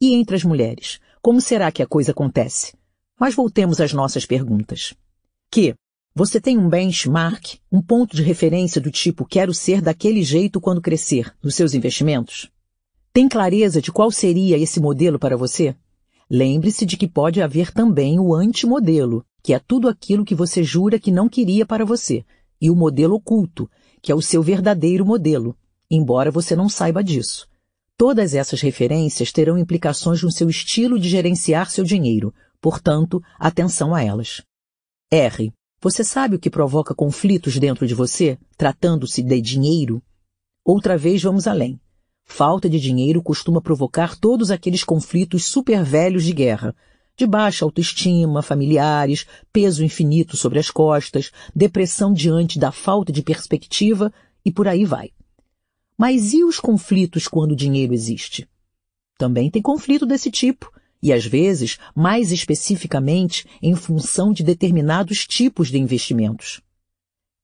E 0.00 0.14
entre 0.14 0.34
as 0.34 0.42
mulheres, 0.42 0.98
como 1.24 1.40
será 1.40 1.72
que 1.72 1.82
a 1.82 1.86
coisa 1.86 2.12
acontece? 2.12 2.74
Mas 3.18 3.34
voltemos 3.34 3.80
às 3.80 3.94
nossas 3.94 4.26
perguntas. 4.26 4.92
Que, 5.50 5.74
você 6.14 6.38
tem 6.38 6.58
um 6.58 6.68
benchmark, 6.68 7.54
um 7.72 7.80
ponto 7.80 8.14
de 8.14 8.22
referência 8.22 8.78
do 8.78 8.90
tipo 8.90 9.24
quero 9.24 9.54
ser 9.54 9.80
daquele 9.80 10.22
jeito 10.22 10.60
quando 10.60 10.82
crescer 10.82 11.34
nos 11.42 11.54
seus 11.54 11.72
investimentos? 11.72 12.50
Tem 13.10 13.26
clareza 13.26 13.80
de 13.80 13.90
qual 13.90 14.10
seria 14.10 14.58
esse 14.58 14.78
modelo 14.78 15.18
para 15.18 15.34
você? 15.34 15.74
Lembre-se 16.28 16.84
de 16.84 16.94
que 16.94 17.08
pode 17.08 17.40
haver 17.40 17.72
também 17.72 18.20
o 18.20 18.34
antimodelo, 18.34 19.24
que 19.42 19.54
é 19.54 19.58
tudo 19.58 19.88
aquilo 19.88 20.26
que 20.26 20.34
você 20.34 20.62
jura 20.62 20.98
que 20.98 21.10
não 21.10 21.26
queria 21.26 21.64
para 21.64 21.86
você, 21.86 22.22
e 22.60 22.70
o 22.70 22.76
modelo 22.76 23.14
oculto, 23.14 23.66
que 24.02 24.12
é 24.12 24.14
o 24.14 24.20
seu 24.20 24.42
verdadeiro 24.42 25.06
modelo, 25.06 25.56
embora 25.90 26.30
você 26.30 26.54
não 26.54 26.68
saiba 26.68 27.02
disso. 27.02 27.48
Todas 27.96 28.34
essas 28.34 28.60
referências 28.60 29.30
terão 29.30 29.56
implicações 29.56 30.22
no 30.22 30.30
seu 30.30 30.50
estilo 30.50 30.98
de 30.98 31.08
gerenciar 31.08 31.70
seu 31.70 31.84
dinheiro, 31.84 32.34
portanto, 32.60 33.22
atenção 33.38 33.94
a 33.94 34.02
elas. 34.02 34.42
R. 35.12 35.52
Você 35.80 36.02
sabe 36.02 36.34
o 36.34 36.38
que 36.38 36.50
provoca 36.50 36.94
conflitos 36.94 37.56
dentro 37.58 37.86
de 37.86 37.94
você, 37.94 38.36
tratando-se 38.56 39.22
de 39.22 39.40
dinheiro? 39.40 40.02
Outra 40.64 40.98
vez 40.98 41.22
vamos 41.22 41.46
além. 41.46 41.78
Falta 42.24 42.68
de 42.68 42.80
dinheiro 42.80 43.22
costuma 43.22 43.60
provocar 43.60 44.18
todos 44.18 44.50
aqueles 44.50 44.82
conflitos 44.82 45.44
super 45.44 45.84
velhos 45.84 46.24
de 46.24 46.32
guerra, 46.32 46.74
de 47.16 47.26
baixa 47.26 47.64
autoestima, 47.64 48.42
familiares, 48.42 49.24
peso 49.52 49.84
infinito 49.84 50.36
sobre 50.36 50.58
as 50.58 50.68
costas, 50.68 51.30
depressão 51.54 52.12
diante 52.12 52.58
da 52.58 52.72
falta 52.72 53.12
de 53.12 53.22
perspectiva 53.22 54.12
e 54.44 54.50
por 54.50 54.66
aí 54.66 54.84
vai. 54.84 55.10
Mas 55.96 56.32
e 56.32 56.42
os 56.42 56.58
conflitos 56.58 57.28
quando 57.28 57.52
o 57.52 57.56
dinheiro 57.56 57.94
existe? 57.94 58.48
Também 59.16 59.50
tem 59.50 59.62
conflito 59.62 60.04
desse 60.04 60.30
tipo, 60.30 60.72
e 61.00 61.12
às 61.12 61.24
vezes, 61.24 61.78
mais 61.94 62.32
especificamente, 62.32 63.46
em 63.62 63.76
função 63.76 64.32
de 64.32 64.42
determinados 64.42 65.26
tipos 65.26 65.68
de 65.68 65.78
investimentos. 65.78 66.60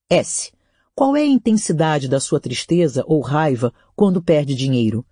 S. 0.08 0.50
Qual 0.94 1.14
é 1.14 1.20
a 1.20 1.26
intensidade 1.26 2.08
da 2.08 2.18
sua 2.18 2.40
tristeza 2.40 3.04
ou 3.06 3.20
raiva 3.20 3.72
quando 3.94 4.22
perde 4.22 4.54
dinheiro? 4.54 5.06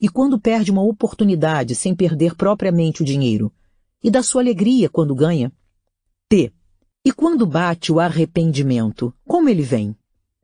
E 0.00 0.08
quando 0.08 0.40
perde 0.40 0.70
uma 0.70 0.82
oportunidade 0.82 1.74
sem 1.74 1.94
perder 1.94 2.36
propriamente 2.36 3.02
o 3.02 3.04
dinheiro? 3.04 3.52
E 4.02 4.10
da 4.10 4.22
sua 4.22 4.42
alegria 4.42 4.88
quando 4.88 5.14
ganha? 5.14 5.52
T. 6.28 6.52
E 7.04 7.12
quando 7.12 7.46
bate 7.46 7.90
o 7.90 7.98
arrependimento, 7.98 9.12
como 9.26 9.48
ele 9.48 9.62
vem? 9.62 9.96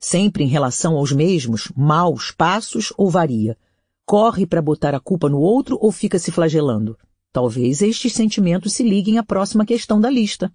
Sempre 0.07 0.43
em 0.43 0.47
relação 0.47 0.97
aos 0.97 1.11
mesmos, 1.11 1.71
maus 1.75 2.29
passos 2.29 2.93
ou 2.95 3.09
varia? 3.09 3.57
Corre 4.05 4.45
para 4.45 4.61
botar 4.61 4.93
a 4.93 4.99
culpa 4.99 5.27
no 5.27 5.39
outro 5.39 5.79
ou 5.81 5.91
fica 5.91 6.19
se 6.19 6.31
flagelando? 6.31 6.95
Talvez 7.33 7.81
estes 7.81 8.13
sentimentos 8.13 8.73
se 8.73 8.83
liguem 8.83 9.17
à 9.17 9.23
próxima 9.23 9.65
questão 9.65 9.99
da 9.99 10.07
lista. 10.07 10.53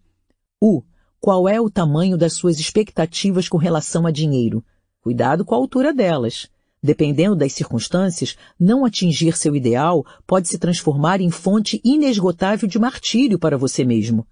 U. 0.62 0.84
Qual 1.18 1.48
é 1.48 1.60
o 1.60 1.68
tamanho 1.68 2.16
das 2.16 2.34
suas 2.34 2.60
expectativas 2.60 3.48
com 3.48 3.58
relação 3.58 4.06
a 4.06 4.12
dinheiro? 4.12 4.64
Cuidado 5.00 5.44
com 5.44 5.52
a 5.52 5.58
altura 5.58 5.92
delas. 5.92 6.48
Dependendo 6.80 7.34
das 7.34 7.52
circunstâncias, 7.52 8.36
não 8.56 8.84
atingir 8.84 9.36
seu 9.36 9.56
ideal 9.56 10.06
pode 10.28 10.46
se 10.46 10.58
transformar 10.58 11.20
em 11.20 11.28
fonte 11.28 11.80
inesgotável 11.84 12.68
de 12.68 12.78
martírio 12.78 13.36
para 13.36 13.58
você 13.58 13.84
mesmo. 13.84 14.24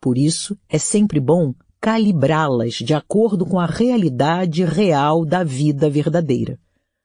Por 0.00 0.16
isso, 0.16 0.56
é 0.68 0.78
sempre 0.78 1.18
bom 1.18 1.54
calibrá-las 1.80 2.74
de 2.74 2.92
acordo 2.92 3.46
com 3.46 3.58
a 3.58 3.64
realidade 3.64 4.64
real 4.64 5.24
da 5.24 5.42
vida 5.42 5.88
verdadeira. 5.88 6.58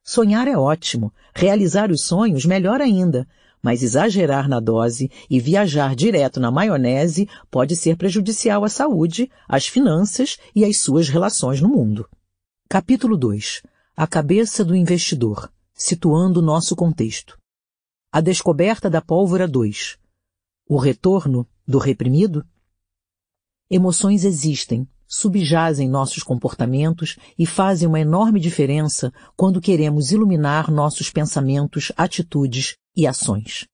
Sonhar 0.03 0.47
é 0.47 0.57
ótimo, 0.57 1.13
realizar 1.33 1.89
os 1.89 2.05
sonhos 2.05 2.45
melhor 2.45 2.81
ainda, 2.81 3.27
mas 3.63 3.81
exagerar 3.81 4.47
na 4.47 4.59
dose 4.59 5.09
e 5.29 5.39
viajar 5.39 5.95
direto 5.95 6.39
na 6.39 6.51
maionese 6.51 7.27
pode 7.49 7.75
ser 7.75 7.95
prejudicial 7.95 8.63
à 8.63 8.69
saúde, 8.69 9.31
às 9.47 9.65
finanças 9.65 10.37
e 10.53 10.63
às 10.63 10.81
suas 10.81 11.09
relações 11.09 11.61
no 11.61 11.69
mundo. 11.69 12.07
Capítulo 12.69 13.17
2 13.17 13.63
A 13.95 14.05
cabeça 14.05 14.63
do 14.63 14.75
investidor, 14.75 15.51
situando 15.73 16.41
nosso 16.41 16.75
contexto. 16.75 17.39
A 18.11 18.21
descoberta 18.21 18.89
da 18.89 19.01
pólvora 19.01 19.47
2. 19.47 19.97
O 20.67 20.77
retorno 20.77 21.47
do 21.65 21.79
reprimido? 21.79 22.45
Emoções 23.69 24.23
existem, 24.23 24.87
subjazem 25.07 25.89
nossos 25.89 26.21
comportamentos 26.21 27.17
e 27.37 27.47
fazem 27.47 27.87
uma 27.87 27.99
enorme 27.99 28.39
diferença 28.39 29.11
quando 29.35 29.59
queremos 29.59 30.11
iluminar 30.11 30.69
nossos 30.69 31.09
pensamentos, 31.09 31.91
atitudes 31.97 32.75
e 32.95 33.07
ações. 33.07 33.65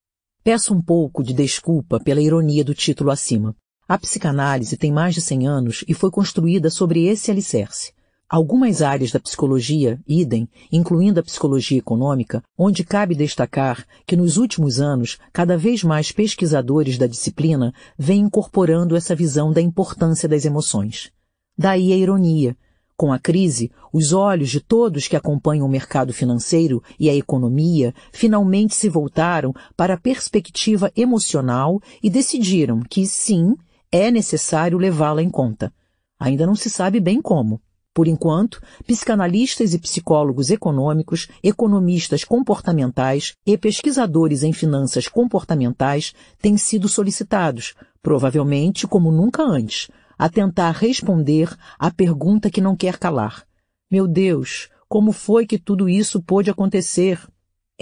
Peço 0.44 0.74
um 0.74 0.82
pouco 0.82 1.22
de 1.22 1.34
desculpa 1.34 2.00
pela 2.00 2.22
ironia 2.22 2.64
do 2.64 2.74
título 2.74 3.12
acima. 3.12 3.54
A 3.86 3.98
psicanálise 3.98 4.78
tem 4.78 4.94
mais 4.94 5.14
de 5.14 5.20
100 5.20 5.48
anos 5.48 5.84
e 5.86 5.94
foi 5.94 6.10
construída 6.10 6.70
sobre 6.70 7.06
esse 7.08 7.30
alicerce. 7.30 7.92
Algumas 8.32 8.82
áreas 8.82 9.12
da 9.12 9.20
psicologia, 9.20 10.00
idem, 10.08 10.48
incluindo 10.72 11.20
a 11.20 11.24
psicologia 11.24 11.78
econômica, 11.78 12.42
onde 12.58 12.82
cabe 12.82 13.14
destacar 13.14 13.86
que 14.08 14.16
nos 14.16 14.38
últimos 14.38 14.80
anos, 14.80 15.18
cada 15.34 15.58
vez 15.58 15.84
mais 15.84 16.14
pesquisadores 16.14 16.98
da 16.98 17.08
disciplina 17.08 17.74
vêm 18.00 18.22
incorporando 18.22 18.96
essa 18.96 19.14
visão 19.14 19.52
da 19.52 19.60
importância 19.60 20.30
das 20.30 20.46
emoções. 20.46 21.12
Daí 21.58 21.92
a 21.92 21.98
ironia. 21.98 22.56
Com 22.96 23.12
a 23.12 23.20
crise, 23.20 23.70
os 23.92 24.14
olhos 24.14 24.50
de 24.50 24.62
todos 24.62 25.10
que 25.10 25.18
acompanham 25.18 25.66
o 25.68 25.70
mercado 25.70 26.14
financeiro 26.14 26.82
e 26.98 27.10
a 27.10 27.14
economia 27.14 27.94
finalmente 28.14 28.76
se 28.76 28.88
voltaram 28.88 29.54
para 29.76 29.96
a 29.96 30.00
perspectiva 30.00 30.90
emocional 30.96 31.82
e 32.02 32.10
decidiram 32.10 32.80
que, 32.80 33.06
sim, 33.06 33.58
é 33.92 34.10
necessário 34.10 34.78
levá-la 34.78 35.22
em 35.22 35.30
conta. 35.30 35.74
Ainda 36.18 36.46
não 36.46 36.56
se 36.56 36.70
sabe 36.70 37.02
bem 37.02 37.22
como. 37.22 37.60
Por 37.94 38.08
enquanto, 38.08 38.62
psicanalistas 38.88 39.74
e 39.74 39.80
psicólogos 39.80 40.50
econômicos, 40.50 41.28
economistas 41.44 42.24
comportamentais 42.24 43.36
e 43.46 43.58
pesquisadores 43.58 44.44
em 44.44 44.54
finanças 44.54 45.10
comportamentais 45.10 46.14
têm 46.42 46.58
sido 46.58 46.88
solicitados, 46.88 47.76
provavelmente 48.02 48.88
como 48.88 49.12
nunca 49.12 49.44
antes, 49.44 49.90
a 50.18 50.30
tentar 50.30 50.72
responder 50.72 51.54
à 51.78 51.92
pergunta 51.92 52.50
que 52.50 52.62
não 52.62 52.78
quer 52.78 52.98
calar. 52.98 53.46
Meu 53.92 54.08
Deus, 54.08 54.70
como 54.88 55.12
foi 55.12 55.46
que 55.46 55.58
tudo 55.58 55.90
isso 55.90 56.22
pôde 56.22 56.50
acontecer? 56.50 57.20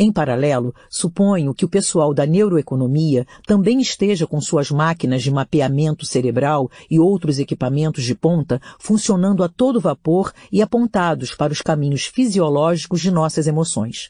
Em 0.02 0.14
paralelo, 0.14 0.74
suponho 0.90 1.54
que 1.54 1.66
o 1.66 1.68
pessoal 1.68 2.14
da 2.14 2.26
neuroeconomia 2.26 3.28
também 3.46 3.82
esteja 3.82 4.26
com 4.26 4.40
suas 4.40 4.72
máquinas 4.72 5.22
de 5.22 5.30
mapeamento 5.30 6.06
cerebral 6.06 6.72
e 6.90 6.98
outros 6.98 7.38
equipamentos 7.38 8.06
de 8.06 8.16
ponta 8.16 8.62
funcionando 8.80 9.44
a 9.44 9.50
todo 9.50 9.78
vapor 9.78 10.32
e 10.50 10.62
apontados 10.62 11.36
para 11.36 11.52
os 11.52 11.62
caminhos 11.62 12.06
fisiológicos 12.06 13.02
de 13.02 13.12
nossas 13.12 13.46
emoções. 13.46 14.10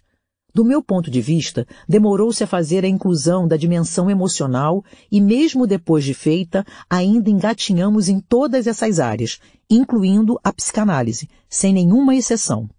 Do 0.53 0.63
meu 0.63 0.83
ponto 0.83 1.09
de 1.09 1.21
vista, 1.21 1.65
demorou-se 1.87 2.43
a 2.43 2.47
fazer 2.47 2.85
a 2.85 2.87
inclusão 2.87 3.47
da 3.47 3.57
dimensão 3.57 4.11
emocional 4.11 4.85
e 5.11 5.19
mesmo 5.19 5.65
depois 5.65 6.03
de 6.05 6.13
feita, 6.13 6.63
ainda 6.87 7.31
engatinhamos 7.31 8.09
em 8.09 8.19
todas 8.19 8.67
essas 8.67 8.99
áreas, 8.99 9.39
incluindo 9.67 10.39
a 10.43 10.53
psicanálise, 10.53 11.27
sem 11.49 11.73
nenhuma 11.73 12.13
exceção. 12.15 12.69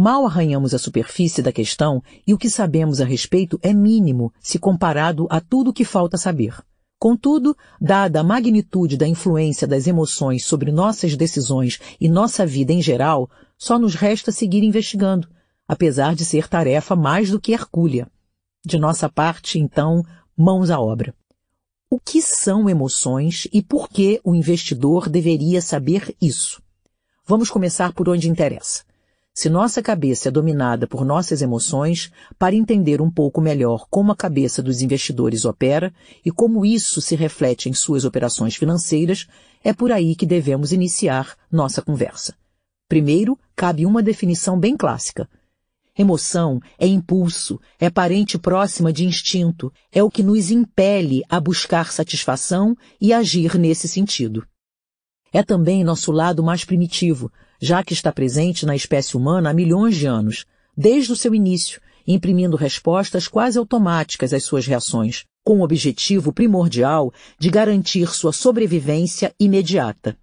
Mal 0.00 0.24
arranhamos 0.24 0.74
a 0.74 0.78
superfície 0.78 1.42
da 1.42 1.50
questão 1.50 2.00
e 2.24 2.32
o 2.32 2.38
que 2.38 2.48
sabemos 2.48 3.00
a 3.00 3.04
respeito 3.04 3.58
é 3.60 3.72
mínimo 3.72 4.32
se 4.38 4.56
comparado 4.56 5.26
a 5.28 5.40
tudo 5.40 5.70
o 5.70 5.72
que 5.72 5.84
falta 5.84 6.16
saber. 6.16 6.54
Contudo, 7.00 7.56
dada 7.80 8.20
a 8.20 8.22
magnitude 8.22 8.96
da 8.96 9.08
influência 9.08 9.66
das 9.66 9.88
emoções 9.88 10.44
sobre 10.44 10.70
nossas 10.70 11.16
decisões 11.16 11.80
e 12.00 12.08
nossa 12.08 12.46
vida 12.46 12.72
em 12.72 12.80
geral, 12.80 13.28
só 13.56 13.76
nos 13.76 13.96
resta 13.96 14.30
seguir 14.30 14.62
investigando, 14.62 15.28
apesar 15.66 16.14
de 16.14 16.24
ser 16.24 16.46
tarefa 16.46 16.94
mais 16.94 17.30
do 17.30 17.40
que 17.40 17.50
hercúlea. 17.50 18.08
De 18.64 18.78
nossa 18.78 19.08
parte, 19.08 19.58
então, 19.58 20.04
mãos 20.36 20.70
à 20.70 20.78
obra. 20.78 21.12
O 21.90 21.98
que 21.98 22.22
são 22.22 22.70
emoções 22.70 23.48
e 23.52 23.60
por 23.60 23.88
que 23.88 24.20
o 24.22 24.32
investidor 24.32 25.08
deveria 25.08 25.60
saber 25.60 26.14
isso? 26.22 26.62
Vamos 27.26 27.50
começar 27.50 27.92
por 27.92 28.08
onde 28.08 28.30
interessa 28.30 28.86
se 29.38 29.48
nossa 29.48 29.80
cabeça 29.80 30.30
é 30.30 30.32
dominada 30.32 30.84
por 30.84 31.04
nossas 31.04 31.42
emoções, 31.42 32.10
para 32.36 32.56
entender 32.56 33.00
um 33.00 33.08
pouco 33.08 33.40
melhor 33.40 33.86
como 33.88 34.10
a 34.10 34.16
cabeça 34.16 34.60
dos 34.60 34.82
investidores 34.82 35.44
opera 35.44 35.94
e 36.26 36.32
como 36.32 36.66
isso 36.66 37.00
se 37.00 37.14
reflete 37.14 37.68
em 37.68 37.72
suas 37.72 38.04
operações 38.04 38.56
financeiras, 38.56 39.28
é 39.62 39.72
por 39.72 39.92
aí 39.92 40.16
que 40.16 40.26
devemos 40.26 40.72
iniciar 40.72 41.36
nossa 41.52 41.80
conversa. 41.80 42.34
Primeiro, 42.88 43.38
cabe 43.54 43.86
uma 43.86 44.02
definição 44.02 44.58
bem 44.58 44.76
clássica. 44.76 45.28
Emoção 45.96 46.58
é 46.76 46.88
impulso, 46.88 47.60
é 47.78 47.88
parente 47.88 48.36
próxima 48.36 48.92
de 48.92 49.04
instinto, 49.04 49.72
é 49.92 50.02
o 50.02 50.10
que 50.10 50.24
nos 50.24 50.50
impele 50.50 51.22
a 51.28 51.38
buscar 51.38 51.92
satisfação 51.92 52.76
e 53.00 53.12
agir 53.12 53.56
nesse 53.56 53.86
sentido. 53.86 54.44
É 55.32 55.44
também 55.44 55.84
nosso 55.84 56.10
lado 56.10 56.42
mais 56.42 56.64
primitivo, 56.64 57.30
já 57.60 57.82
que 57.82 57.92
está 57.92 58.12
presente 58.12 58.64
na 58.64 58.76
espécie 58.76 59.16
humana 59.16 59.50
há 59.50 59.54
milhões 59.54 59.96
de 59.96 60.06
anos, 60.06 60.44
desde 60.76 61.12
o 61.12 61.16
seu 61.16 61.34
início, 61.34 61.80
imprimindo 62.06 62.56
respostas 62.56 63.28
quase 63.28 63.58
automáticas 63.58 64.32
às 64.32 64.44
suas 64.44 64.66
reações, 64.66 65.24
com 65.44 65.60
o 65.60 65.62
objetivo 65.62 66.32
primordial 66.32 67.12
de 67.38 67.50
garantir 67.50 68.08
sua 68.08 68.32
sobrevivência 68.32 69.34
imediata. 69.38 70.16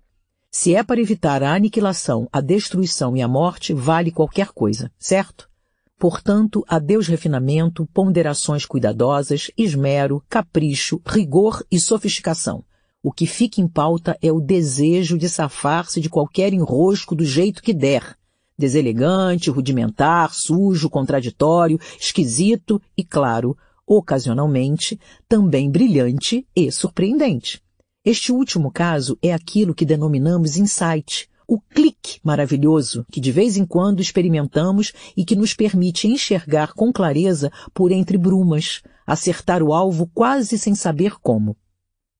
Se 0.51 0.73
é 0.73 0.83
para 0.83 1.01
evitar 1.01 1.43
a 1.43 1.53
aniquilação, 1.53 2.29
a 2.31 2.39
destruição 2.39 3.17
e 3.17 3.21
a 3.21 3.27
morte, 3.27 3.73
vale 3.73 4.11
qualquer 4.11 4.53
coisa, 4.53 4.91
certo? 4.97 5.49
Portanto, 5.97 6.63
adeus 6.67 7.07
refinamento, 7.07 7.85
ponderações 7.93 8.65
cuidadosas, 8.65 9.51
esmero, 9.57 10.23
capricho, 10.29 11.01
rigor 11.05 11.65
e 11.71 11.79
sofisticação. 11.79 12.63
O 13.07 13.11
que 13.11 13.27
fica 13.27 13.61
em 13.61 13.67
pauta 13.67 14.17
é 14.19 14.31
o 14.31 14.41
desejo 14.41 15.15
de 15.15 15.29
safar-se 15.29 16.01
de 16.01 16.09
qualquer 16.09 16.53
enrosco 16.53 17.13
do 17.13 17.23
jeito 17.23 17.61
que 17.61 17.71
der. 17.71 18.17
Deselegante, 18.57 19.51
rudimentar, 19.51 20.33
sujo, 20.33 20.89
contraditório, 20.89 21.79
esquisito 21.99 22.81
e, 22.97 23.03
claro, 23.03 23.55
ocasionalmente, 23.85 24.99
também 25.29 25.69
brilhante 25.69 26.47
e 26.55 26.71
surpreendente. 26.71 27.61
Este 28.03 28.31
último 28.31 28.71
caso 28.71 29.15
é 29.21 29.31
aquilo 29.31 29.75
que 29.75 29.85
denominamos 29.85 30.57
insight, 30.57 31.29
o 31.47 31.61
clique 31.61 32.19
maravilhoso 32.23 33.05
que 33.11 33.21
de 33.21 33.31
vez 33.31 33.55
em 33.55 33.67
quando 33.67 34.01
experimentamos 34.01 34.93
e 35.15 35.23
que 35.23 35.35
nos 35.35 35.53
permite 35.53 36.07
enxergar 36.07 36.73
com 36.73 36.91
clareza 36.91 37.51
por 37.71 37.91
entre 37.91 38.17
brumas, 38.17 38.81
acertar 39.05 39.61
o 39.61 39.75
alvo 39.75 40.09
quase 40.11 40.57
sem 40.57 40.73
saber 40.73 41.19
como. 41.21 41.55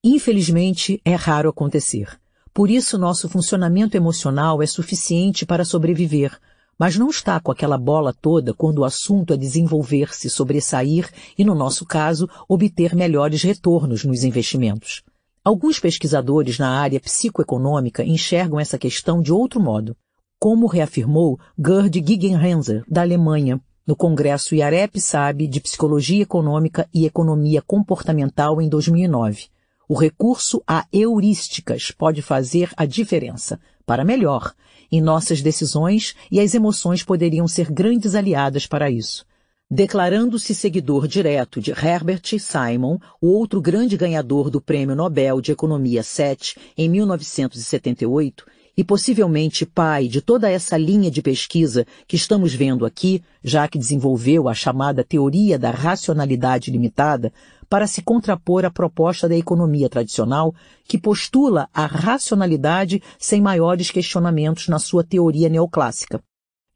Infelizmente, 0.08 1.02
é 1.04 1.16
raro 1.16 1.50
acontecer. 1.50 2.08
Por 2.54 2.70
isso, 2.70 2.96
nosso 2.96 3.28
funcionamento 3.28 3.98
emocional 3.98 4.62
é 4.62 4.68
suficiente 4.68 5.48
para 5.48 5.66
sobreviver, 5.66 6.40
mas 6.78 6.96
não 6.96 7.10
está 7.10 7.40
com 7.40 7.52
aquela 7.52 7.76
bola 7.76 8.14
toda 8.14 8.54
quando 8.54 8.80
o 8.80 8.84
assunto 8.86 9.34
é 9.34 9.38
desenvolver-se, 9.38 10.30
sobressair 10.30 11.10
e, 11.36 11.44
no 11.44 11.56
nosso 11.56 11.88
caso, 11.88 12.30
obter 12.48 12.94
melhores 12.94 13.42
retornos 13.42 14.06
nos 14.06 14.24
investimentos. 14.24 15.02
Alguns 15.44 15.80
pesquisadores 15.80 16.60
na 16.60 16.80
área 16.80 17.00
psicoeconômica 17.00 18.04
enxergam 18.04 18.60
essa 18.60 18.78
questão 18.78 19.24
de 19.24 19.34
outro 19.34 19.60
modo, 19.60 19.98
como 20.40 20.68
reafirmou 20.68 21.40
Gerd 21.58 22.04
Gigenrenzer, 22.06 22.84
da 22.88 23.02
Alemanha, 23.02 23.60
no 23.88 23.96
Congresso 23.96 24.54
IAREP-SAB 24.54 25.48
de 25.48 25.60
Psicologia 25.60 26.22
Econômica 26.22 26.88
e 26.94 27.08
Economia 27.08 27.64
Comportamental 27.64 28.62
em 28.62 28.70
2009. 28.70 29.55
O 29.88 29.94
recurso 29.94 30.64
a 30.68 30.86
heurísticas 30.92 31.92
pode 31.92 32.22
fazer 32.22 32.72
a 32.76 32.86
diferença, 32.86 33.60
para 33.86 34.04
melhor, 34.04 34.54
em 34.92 35.00
nossas 35.00 35.42
decisões 35.42 36.16
e 36.32 36.40
as 36.40 36.56
emoções 36.56 37.04
poderiam 37.04 37.48
ser 37.48 37.72
grandes 37.72 38.16
aliadas 38.16 38.66
para 38.66 38.90
isso. 38.90 39.26
Declarando-se 39.70 40.54
seguidor 40.54 41.08
direto 41.08 41.60
de 41.60 41.72
Herbert 41.72 42.40
Simon, 42.40 43.00
o 43.20 43.28
outro 43.28 43.60
grande 43.60 43.98
ganhador 43.98 44.50
do 44.50 44.62
Prêmio 44.62 44.96
Nobel 44.96 45.42
de 45.42 45.52
Economia 45.52 46.04
7 46.04 46.56
em 46.78 46.88
1978, 46.88 48.46
e 48.78 48.84
possivelmente 48.84 49.66
pai 49.66 50.08
de 50.08 50.22
toda 50.22 50.50
essa 50.50 50.78
linha 50.78 51.10
de 51.10 51.22
pesquisa 51.22 51.86
que 52.08 52.16
estamos 52.16 52.54
vendo 52.54 52.86
aqui, 52.86 53.24
já 53.44 53.68
que 53.68 53.80
desenvolveu 53.80 54.50
a 54.50 54.54
chamada 54.54 55.04
teoria 55.04 55.58
da 55.58 55.72
racionalidade 55.72 56.70
limitada, 56.70 57.32
para 57.70 57.88
se 57.88 58.02
contrapor 58.02 58.66
à 58.66 58.72
proposta 58.72 59.28
da 59.28 59.36
economia 59.36 59.90
tradicional, 59.90 60.54
que 60.88 60.98
postula 60.98 61.70
a 61.74 61.86
racionalidade 61.86 63.02
sem 63.20 63.42
maiores 63.42 63.92
questionamentos 63.92 64.68
na 64.68 64.80
sua 64.80 65.04
teoria 65.04 65.50
neoclássica. 65.50 66.22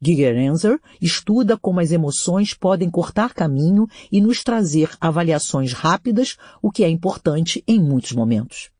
Gigerenzer 0.02 0.80
estuda 1.00 1.58
como 1.58 1.78
as 1.78 1.92
emoções 1.92 2.54
podem 2.54 2.90
cortar 2.90 3.34
caminho 3.34 3.86
e 4.10 4.20
nos 4.20 4.42
trazer 4.42 4.90
avaliações 4.98 5.74
rápidas, 5.74 6.36
o 6.62 6.70
que 6.70 6.82
é 6.82 6.88
importante 6.88 7.62
em 7.68 7.78
muitos 7.78 8.12
momentos. 8.12 8.70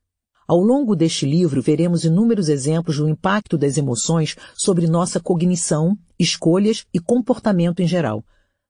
Ao 0.47 0.59
longo 0.59 0.95
deste 0.95 1.25
livro, 1.25 1.61
veremos 1.61 2.03
inúmeros 2.03 2.49
exemplos 2.49 2.97
do 2.97 3.07
impacto 3.07 3.57
das 3.57 3.77
emoções 3.77 4.35
sobre 4.55 4.87
nossa 4.87 5.19
cognição, 5.19 5.95
escolhas 6.19 6.85
e 6.93 6.99
comportamento 6.99 7.81
em 7.81 7.87
geral, 7.87 8.25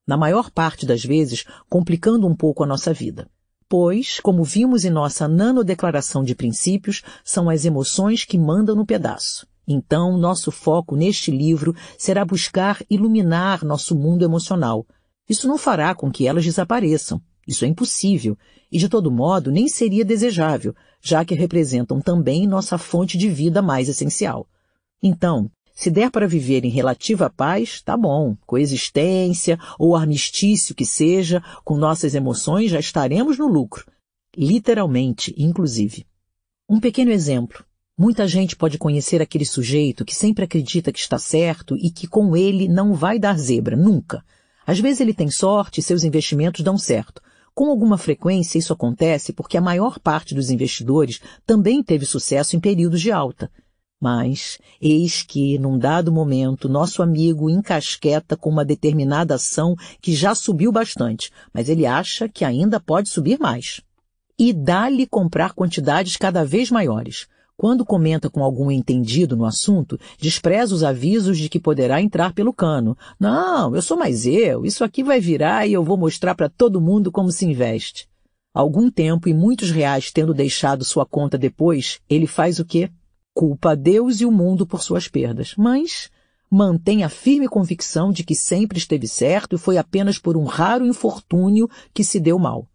na 0.06 0.16
maior 0.16 0.50
parte 0.50 0.84
das 0.84 1.04
vezes 1.04 1.44
complicando 1.68 2.26
um 2.26 2.34
pouco 2.34 2.62
a 2.62 2.66
nossa 2.66 2.92
vida. 2.92 3.28
Pois, 3.68 4.20
como 4.20 4.44
vimos 4.44 4.84
em 4.84 4.90
nossa 4.90 5.26
nanodeclaração 5.26 6.22
de 6.22 6.34
princípios, 6.34 7.02
são 7.24 7.48
as 7.48 7.64
emoções 7.64 8.24
que 8.24 8.36
mandam 8.36 8.76
no 8.76 8.84
pedaço. 8.84 9.46
Então, 9.66 10.18
nosso 10.18 10.50
foco 10.50 10.96
neste 10.96 11.30
livro 11.30 11.74
será 11.96 12.24
buscar 12.24 12.82
iluminar 12.90 13.64
nosso 13.64 13.96
mundo 13.96 14.24
emocional. 14.24 14.86
Isso 15.28 15.48
não 15.48 15.56
fará 15.56 15.94
com 15.94 16.10
que 16.10 16.26
elas 16.26 16.44
desapareçam. 16.44 17.22
Isso 17.46 17.64
é 17.64 17.68
impossível 17.68 18.36
e, 18.70 18.78
de 18.78 18.88
todo 18.88 19.10
modo, 19.10 19.50
nem 19.50 19.68
seria 19.68 20.04
desejável, 20.04 20.74
já 21.00 21.24
que 21.24 21.34
representam 21.34 22.00
também 22.00 22.46
nossa 22.46 22.78
fonte 22.78 23.18
de 23.18 23.28
vida 23.28 23.60
mais 23.60 23.88
essencial. 23.88 24.46
Então, 25.02 25.50
se 25.82 25.90
der 25.90 26.12
para 26.12 26.28
viver 26.28 26.64
em 26.64 26.68
relativa 26.68 27.28
paz, 27.28 27.82
tá 27.82 27.96
bom. 27.96 28.36
Coexistência 28.46 29.58
ou 29.76 29.96
armistício 29.96 30.76
que 30.76 30.86
seja, 30.86 31.42
com 31.64 31.76
nossas 31.76 32.14
emoções 32.14 32.70
já 32.70 32.78
estaremos 32.78 33.36
no 33.36 33.48
lucro. 33.48 33.84
Literalmente, 34.36 35.34
inclusive. 35.36 36.06
Um 36.68 36.78
pequeno 36.78 37.10
exemplo. 37.10 37.64
Muita 37.98 38.28
gente 38.28 38.54
pode 38.54 38.78
conhecer 38.78 39.20
aquele 39.20 39.44
sujeito 39.44 40.04
que 40.04 40.14
sempre 40.14 40.44
acredita 40.44 40.92
que 40.92 41.00
está 41.00 41.18
certo 41.18 41.76
e 41.76 41.90
que 41.90 42.06
com 42.06 42.36
ele 42.36 42.68
não 42.68 42.94
vai 42.94 43.18
dar 43.18 43.36
zebra, 43.36 43.76
nunca. 43.76 44.24
Às 44.64 44.78
vezes 44.78 45.00
ele 45.00 45.12
tem 45.12 45.32
sorte 45.32 45.80
e 45.80 45.82
seus 45.82 46.04
investimentos 46.04 46.62
dão 46.62 46.78
certo, 46.78 47.20
com 47.54 47.68
alguma 47.68 47.98
frequência, 47.98 48.58
isso 48.58 48.72
acontece 48.72 49.32
porque 49.32 49.58
a 49.58 49.60
maior 49.60 49.98
parte 49.98 50.34
dos 50.34 50.48
investidores 50.48 51.20
também 51.44 51.82
teve 51.82 52.06
sucesso 52.06 52.56
em 52.56 52.60
períodos 52.60 53.00
de 53.00 53.12
alta. 53.12 53.50
Mas, 54.02 54.58
eis 54.80 55.22
que, 55.22 55.56
num 55.60 55.78
dado 55.78 56.10
momento, 56.10 56.68
nosso 56.68 57.04
amigo 57.04 57.48
encasqueta 57.48 58.36
com 58.36 58.50
uma 58.50 58.64
determinada 58.64 59.36
ação 59.36 59.76
que 60.00 60.12
já 60.12 60.34
subiu 60.34 60.72
bastante, 60.72 61.30
mas 61.54 61.68
ele 61.68 61.86
acha 61.86 62.28
que 62.28 62.44
ainda 62.44 62.80
pode 62.80 63.08
subir 63.08 63.38
mais. 63.38 63.80
E 64.36 64.52
dá-lhe 64.52 65.06
comprar 65.06 65.52
quantidades 65.52 66.16
cada 66.16 66.44
vez 66.44 66.68
maiores. 66.68 67.28
Quando 67.56 67.84
comenta 67.84 68.28
com 68.28 68.42
algum 68.42 68.72
entendido 68.72 69.36
no 69.36 69.44
assunto, 69.44 69.96
despreza 70.18 70.74
os 70.74 70.82
avisos 70.82 71.38
de 71.38 71.48
que 71.48 71.60
poderá 71.60 72.02
entrar 72.02 72.32
pelo 72.32 72.52
cano. 72.52 72.98
Não, 73.20 73.72
eu 73.72 73.80
sou 73.80 73.96
mais 73.96 74.26
eu, 74.26 74.64
isso 74.64 74.82
aqui 74.82 75.04
vai 75.04 75.20
virar 75.20 75.64
e 75.64 75.74
eu 75.74 75.84
vou 75.84 75.96
mostrar 75.96 76.34
para 76.34 76.48
todo 76.48 76.80
mundo 76.80 77.12
como 77.12 77.30
se 77.30 77.46
investe. 77.46 78.08
Algum 78.52 78.90
tempo 78.90 79.28
e 79.28 79.32
muitos 79.32 79.70
reais 79.70 80.10
tendo 80.10 80.34
deixado 80.34 80.84
sua 80.84 81.06
conta 81.06 81.38
depois, 81.38 82.00
ele 82.10 82.26
faz 82.26 82.58
o 82.58 82.64
quê? 82.64 82.90
Culpa 83.34 83.72
a 83.72 83.74
Deus 83.74 84.20
e 84.20 84.26
o 84.26 84.32
mundo 84.32 84.66
por 84.66 84.82
suas 84.82 85.08
perdas. 85.08 85.54
Mas 85.56 86.10
mantém 86.50 87.02
a 87.02 87.08
firme 87.08 87.48
convicção 87.48 88.12
de 88.12 88.22
que 88.22 88.34
sempre 88.34 88.76
esteve 88.78 89.08
certo 89.08 89.56
e 89.56 89.58
foi 89.58 89.78
apenas 89.78 90.18
por 90.18 90.36
um 90.36 90.44
raro 90.44 90.86
infortúnio 90.86 91.68
que 91.94 92.04
se 92.04 92.20
deu 92.20 92.38
mal. 92.38 92.68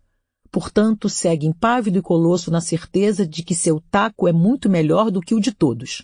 Portanto, 0.51 1.07
segue 1.09 1.45
impávido 1.45 1.99
e 1.99 2.01
colosso 2.01 2.49
na 2.49 2.61
certeza 2.61 3.27
de 3.27 3.43
que 3.43 3.53
seu 3.53 3.79
taco 3.91 4.27
é 4.27 4.33
muito 4.33 4.69
melhor 4.69 5.11
do 5.11 5.21
que 5.21 5.35
o 5.35 5.39
de 5.39 5.51
todos. 5.51 6.03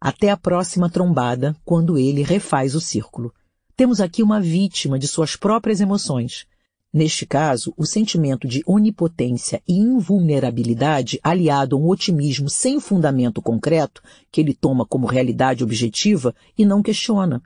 Até 0.00 0.30
a 0.30 0.36
próxima 0.36 0.88
trombada, 0.88 1.54
quando 1.64 1.98
ele 1.98 2.22
refaz 2.22 2.74
o 2.74 2.80
círculo. 2.80 3.32
Temos 3.76 4.00
aqui 4.00 4.22
uma 4.22 4.40
vítima 4.40 4.98
de 4.98 5.06
suas 5.06 5.36
próprias 5.36 5.80
emoções. 5.80 6.46
Neste 6.92 7.24
caso, 7.24 7.72
o 7.76 7.86
sentimento 7.86 8.46
de 8.46 8.62
onipotência 8.66 9.62
e 9.66 9.78
invulnerabilidade, 9.78 11.18
aliado 11.22 11.74
a 11.74 11.78
um 11.78 11.88
otimismo 11.88 12.50
sem 12.50 12.78
fundamento 12.78 13.40
concreto, 13.40 14.02
que 14.30 14.40
ele 14.40 14.52
toma 14.52 14.84
como 14.84 15.06
realidade 15.06 15.64
objetiva 15.64 16.34
e 16.56 16.66
não 16.66 16.82
questiona, 16.82 17.42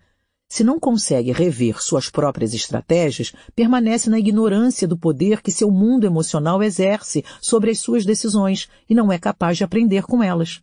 se 0.49 0.63
não 0.63 0.79
consegue 0.79 1.33
rever 1.33 1.83
suas 1.83 2.09
próprias 2.09 2.55
estratégias, 2.55 3.33
permanece 3.55 4.09
na 4.09 4.19
ignorância 4.19 4.87
do 4.87 4.97
poder 4.97 5.43
que 5.43 5.51
seu 5.51 5.71
mundo 5.71 6.07
emocional 6.07 6.63
exerce 6.63 7.25
sobre 7.41 7.71
as 7.71 7.81
suas 7.81 8.05
decisões 8.05 8.69
e 8.89 8.95
não 8.95 9.11
é 9.11 9.19
capaz 9.19 9.57
de 9.57 9.65
aprender 9.65 10.05
com 10.05 10.23
elas. 10.23 10.63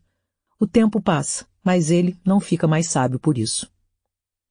O 0.59 0.65
tempo 0.65 1.01
passa, 1.01 1.45
mas 1.63 1.91
ele 1.91 2.17
não 2.25 2.39
fica 2.39 2.65
mais 2.65 2.87
sábio 2.87 3.19
por 3.19 3.37
isso. 3.37 3.69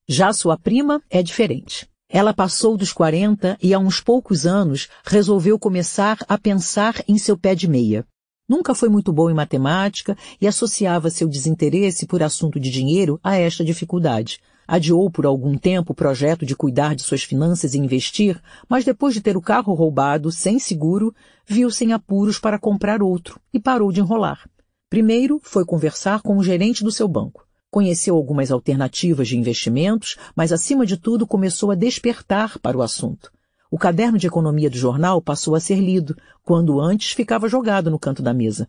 Já 0.06 0.32
sua 0.32 0.58
prima 0.58 1.02
é 1.08 1.22
diferente. 1.22 1.88
Ela 2.14 2.34
passou 2.34 2.76
dos 2.76 2.92
40 2.92 3.56
e 3.62 3.72
há 3.72 3.78
uns 3.78 3.98
poucos 3.98 4.44
anos 4.44 4.86
resolveu 5.02 5.58
começar 5.58 6.18
a 6.28 6.36
pensar 6.36 7.02
em 7.08 7.16
seu 7.16 7.38
pé 7.38 7.54
de 7.54 7.66
meia. 7.66 8.06
Nunca 8.46 8.74
foi 8.74 8.90
muito 8.90 9.10
boa 9.10 9.32
em 9.32 9.34
matemática 9.34 10.14
e 10.38 10.46
associava 10.46 11.08
seu 11.08 11.26
desinteresse 11.26 12.06
por 12.06 12.22
assunto 12.22 12.60
de 12.60 12.68
dinheiro 12.68 13.18
a 13.24 13.36
esta 13.36 13.64
dificuldade. 13.64 14.40
Adiou 14.68 15.10
por 15.10 15.24
algum 15.24 15.56
tempo 15.56 15.92
o 15.92 15.96
projeto 15.96 16.44
de 16.44 16.54
cuidar 16.54 16.94
de 16.94 17.02
suas 17.02 17.22
finanças 17.22 17.72
e 17.72 17.78
investir, 17.78 18.38
mas 18.68 18.84
depois 18.84 19.14
de 19.14 19.22
ter 19.22 19.34
o 19.34 19.40
carro 19.40 19.72
roubado, 19.72 20.30
sem 20.30 20.58
seguro, 20.58 21.14
viu-se 21.46 21.90
apuros 21.92 22.38
para 22.38 22.58
comprar 22.58 23.02
outro 23.02 23.40
e 23.54 23.58
parou 23.58 23.90
de 23.90 24.00
enrolar. 24.00 24.46
Primeiro 24.90 25.40
foi 25.42 25.64
conversar 25.64 26.20
com 26.20 26.36
o 26.36 26.44
gerente 26.44 26.84
do 26.84 26.92
seu 26.92 27.08
banco. 27.08 27.46
Conheceu 27.72 28.16
algumas 28.16 28.50
alternativas 28.50 29.28
de 29.28 29.38
investimentos, 29.38 30.18
mas 30.36 30.52
acima 30.52 30.84
de 30.84 30.98
tudo 30.98 31.26
começou 31.26 31.70
a 31.70 31.74
despertar 31.74 32.58
para 32.58 32.76
o 32.76 32.82
assunto. 32.82 33.32
O 33.70 33.78
caderno 33.78 34.18
de 34.18 34.26
economia 34.26 34.68
do 34.68 34.76
jornal 34.76 35.22
passou 35.22 35.54
a 35.54 35.60
ser 35.60 35.76
lido, 35.76 36.14
quando 36.44 36.78
antes 36.78 37.12
ficava 37.12 37.48
jogado 37.48 37.90
no 37.90 37.98
canto 37.98 38.20
da 38.22 38.34
mesa. 38.34 38.68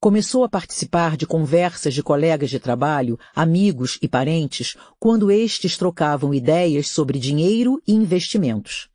Começou 0.00 0.42
a 0.42 0.48
participar 0.48 1.16
de 1.16 1.28
conversas 1.28 1.94
de 1.94 2.02
colegas 2.02 2.50
de 2.50 2.58
trabalho, 2.58 3.16
amigos 3.36 4.00
e 4.02 4.08
parentes, 4.08 4.76
quando 4.98 5.30
estes 5.30 5.76
trocavam 5.76 6.34
ideias 6.34 6.88
sobre 6.88 7.20
dinheiro 7.20 7.80
e 7.86 7.94
investimentos. 7.94 8.88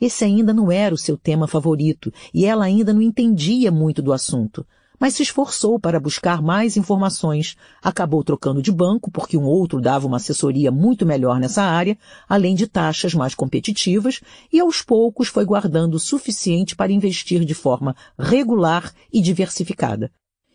Esse 0.00 0.24
ainda 0.24 0.54
não 0.54 0.72
era 0.72 0.94
o 0.94 0.98
seu 0.98 1.18
tema 1.18 1.46
favorito 1.46 2.10
e 2.32 2.46
ela 2.46 2.64
ainda 2.64 2.94
não 2.94 3.02
entendia 3.02 3.70
muito 3.70 4.00
do 4.00 4.10
assunto, 4.10 4.66
mas 4.98 5.14
se 5.14 5.22
esforçou 5.22 5.78
para 5.78 6.00
buscar 6.00 6.42
mais 6.42 6.76
informações. 6.76 7.56
Acabou 7.82 8.22
trocando 8.24 8.62
de 8.62 8.72
banco 8.72 9.10
porque 9.10 9.36
um 9.36 9.44
outro 9.44 9.80
dava 9.80 10.06
uma 10.06 10.16
assessoria 10.16 10.70
muito 10.70 11.04
melhor 11.04 11.38
nessa 11.38 11.62
área, 11.62 11.98
além 12.28 12.54
de 12.54 12.66
taxas 12.66 13.14
mais 13.14 13.34
competitivas, 13.34 14.20
e 14.52 14.60
aos 14.60 14.82
poucos 14.82 15.28
foi 15.28 15.44
guardando 15.44 15.94
o 15.94 16.00
suficiente 16.00 16.74
para 16.74 16.92
investir 16.92 17.44
de 17.44 17.54
forma 17.54 17.94
regular 18.18 18.92
e 19.12 19.20
diversificada. 19.20 20.10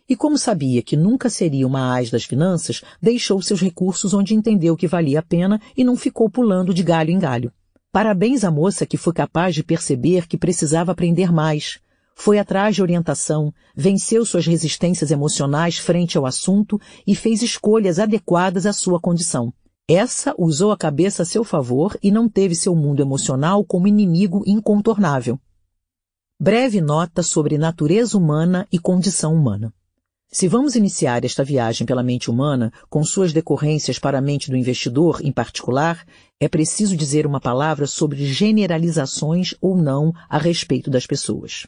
E 0.08 0.16
como 0.16 0.36
sabia 0.36 0.82
que 0.82 0.96
nunca 0.96 1.30
seria 1.30 1.66
uma 1.66 1.94
ás 1.94 2.10
das 2.10 2.24
finanças, 2.24 2.82
deixou 3.00 3.40
seus 3.40 3.60
recursos 3.60 4.12
onde 4.12 4.34
entendeu 4.34 4.76
que 4.76 4.86
valia 4.86 5.20
a 5.20 5.22
pena 5.22 5.60
e 5.76 5.84
não 5.84 5.96
ficou 5.96 6.28
pulando 6.28 6.74
de 6.74 6.82
galho 6.82 7.10
em 7.10 7.18
galho. 7.18 7.52
Parabéns 7.92 8.42
à 8.42 8.50
moça 8.50 8.86
que 8.86 8.96
foi 8.96 9.12
capaz 9.12 9.54
de 9.54 9.62
perceber 9.62 10.26
que 10.26 10.38
precisava 10.38 10.92
aprender 10.92 11.30
mais. 11.30 11.78
Foi 12.14 12.38
atrás 12.38 12.74
de 12.74 12.82
orientação, 12.82 13.52
venceu 13.74 14.24
suas 14.24 14.46
resistências 14.46 15.10
emocionais 15.10 15.78
frente 15.78 16.16
ao 16.16 16.26
assunto 16.26 16.80
e 17.06 17.14
fez 17.14 17.42
escolhas 17.42 17.98
adequadas 17.98 18.66
à 18.66 18.72
sua 18.72 19.00
condição. 19.00 19.52
Essa 19.88 20.34
usou 20.38 20.70
a 20.70 20.76
cabeça 20.76 21.22
a 21.22 21.26
seu 21.26 21.42
favor 21.42 21.98
e 22.02 22.10
não 22.10 22.28
teve 22.28 22.54
seu 22.54 22.74
mundo 22.74 23.02
emocional 23.02 23.64
como 23.64 23.88
inimigo 23.88 24.42
incontornável. 24.46 25.38
Breve 26.40 26.80
nota 26.80 27.22
sobre 27.22 27.58
natureza 27.58 28.16
humana 28.16 28.66
e 28.70 28.78
condição 28.78 29.34
humana. 29.34 29.72
Se 30.30 30.48
vamos 30.48 30.76
iniciar 30.76 31.24
esta 31.26 31.44
viagem 31.44 31.86
pela 31.86 32.02
mente 32.02 32.30
humana, 32.30 32.72
com 32.88 33.04
suas 33.04 33.34
decorrências 33.34 33.98
para 33.98 34.16
a 34.16 34.22
mente 34.22 34.50
do 34.50 34.56
investidor 34.56 35.20
em 35.22 35.30
particular, 35.30 36.06
é 36.40 36.48
preciso 36.48 36.96
dizer 36.96 37.26
uma 37.26 37.38
palavra 37.40 37.86
sobre 37.86 38.24
generalizações 38.24 39.54
ou 39.60 39.76
não 39.76 40.10
a 40.28 40.38
respeito 40.38 40.90
das 40.90 41.06
pessoas. 41.06 41.66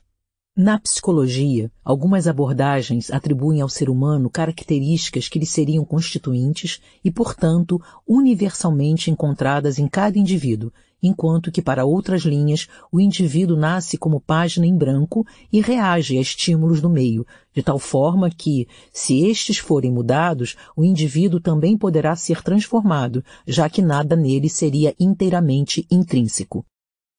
Na 0.57 0.79
psicologia, 0.79 1.69
algumas 1.85 2.29
abordagens 2.29 3.11
atribuem 3.11 3.61
ao 3.61 3.69
ser 3.69 3.91
humano 3.91 4.31
características 4.31 5.29
que 5.29 5.37
lhe 5.37 5.47
seriam 5.47 5.85
constituintes 5.85 6.81
e, 7.05 7.11
portanto, 7.11 7.83
universalmente 8.07 9.11
encontradas 9.11 9.81
em 9.81 9.89
cada 9.89 10.17
indivíduo, 10.17 10.73
enquanto 11.03 11.51
que 11.51 11.61
para 11.61 11.85
outras 11.85 12.23
linhas 12.23 12.69
o 12.93 13.01
indivíduo 13.01 13.57
nasce 13.57 13.99
como 13.99 14.21
página 14.21 14.65
em 14.65 14.77
branco 14.77 15.27
e 15.53 15.61
reage 15.61 16.17
a 16.17 16.21
estímulos 16.21 16.81
do 16.81 16.89
meio, 16.89 17.27
de 17.53 17.61
tal 17.61 17.81
forma 17.81 18.31
que, 18.31 18.69
se 18.93 19.27
estes 19.27 19.59
forem 19.59 19.91
mudados, 19.91 20.55
o 20.77 20.85
indivíduo 20.85 21.41
também 21.41 21.77
poderá 21.77 22.15
ser 22.15 22.45
transformado, 22.45 23.25
já 23.45 23.69
que 23.69 23.83
nada 23.83 24.15
nele 24.15 24.49
seria 24.49 24.95
inteiramente 25.01 25.85
intrínseco. 25.91 26.65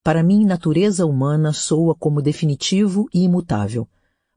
Para 0.06 0.22
mim, 0.22 0.44
natureza 0.44 1.04
humana 1.04 1.52
soa 1.52 1.92
como 1.92 2.22
definitivo 2.22 3.08
e 3.12 3.24
imutável. 3.24 3.88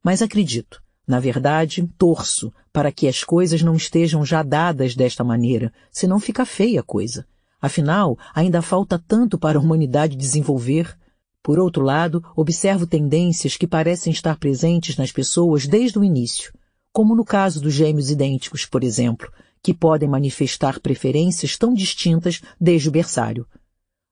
Mas 0.04 0.20
acredito, 0.20 0.82
na 1.08 1.20
verdade, 1.20 1.88
torço 1.96 2.52
para 2.74 2.92
que 2.92 3.08
as 3.08 3.24
coisas 3.24 3.62
não 3.62 3.76
estejam 3.76 4.26
já 4.26 4.42
dadas 4.42 4.96
desta 4.96 5.24
maneira, 5.24 5.72
senão 5.92 6.20
fica 6.20 6.44
feia 6.44 6.80
a 6.80 6.84
coisa. 6.84 7.24
Afinal, 7.62 8.18
ainda 8.34 8.64
falta 8.64 8.98
tanto 8.98 9.38
para 9.38 9.60
a 9.60 9.62
humanidade 9.62 10.16
desenvolver. 10.16 10.98
Por 11.44 11.60
outro 11.60 11.84
lado, 11.84 12.24
observo 12.36 12.88
tendências 12.88 13.56
que 13.56 13.68
parecem 13.68 14.12
estar 14.12 14.40
presentes 14.40 14.98
nas 14.98 15.12
pessoas 15.12 15.68
desde 15.68 16.00
o 16.00 16.04
início, 16.04 16.52
como 16.92 17.16
no 17.16 17.24
caso 17.24 17.62
dos 17.62 17.76
gêmeos 17.76 18.10
idênticos, 18.10 18.66
por 18.66 18.84
exemplo, 18.84 19.32
que 19.62 19.76
podem 19.76 20.10
manifestar 20.10 20.80
preferências 20.80 21.56
tão 21.56 21.76
distintas 21.76 22.42
desde 22.60 22.90
o 22.90 22.92
berçário. 22.92 23.46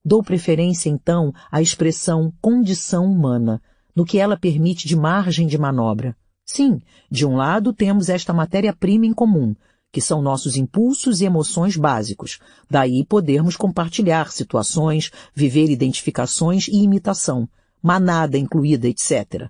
Dou 0.10 0.24
preferência, 0.24 0.90
então, 0.90 1.34
à 1.52 1.62
expressão 1.62 2.32
condição 2.40 3.12
humana, 3.12 3.62
no 3.94 4.06
que 4.06 4.18
ela 4.18 4.38
permite 4.38 4.88
de 4.88 4.96
margem 4.96 5.46
de 5.46 5.58
manobra. 5.58 6.16
Sim, 6.46 6.80
de 7.12 7.26
um 7.26 7.36
lado 7.36 7.74
temos 7.74 8.08
esta 8.08 8.32
matéria-prima 8.32 9.06
em 9.06 9.12
comum, 9.12 9.54
que 9.92 10.00
são 10.00 10.22
nossos 10.22 10.56
impulsos 10.56 11.20
e 11.20 11.26
emoções 11.26 11.76
básicos. 11.76 12.40
Daí 12.72 13.06
podermos 13.06 13.58
compartilhar 13.58 14.32
situações, 14.32 15.12
viver 15.36 15.70
identificações 15.70 16.70
e 16.70 16.78
imitação, 16.78 17.46
manada 17.84 18.38
incluída, 18.38 18.88
etc. 18.88 19.50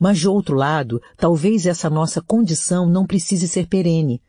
Mas 0.00 0.18
de 0.18 0.26
outro 0.26 0.56
lado, 0.56 1.02
talvez 1.18 1.66
essa 1.66 1.90
nossa 1.90 2.22
condição 2.22 2.88
não 2.88 3.06
precise 3.06 3.46
ser 3.46 3.66
perene. 3.66 4.22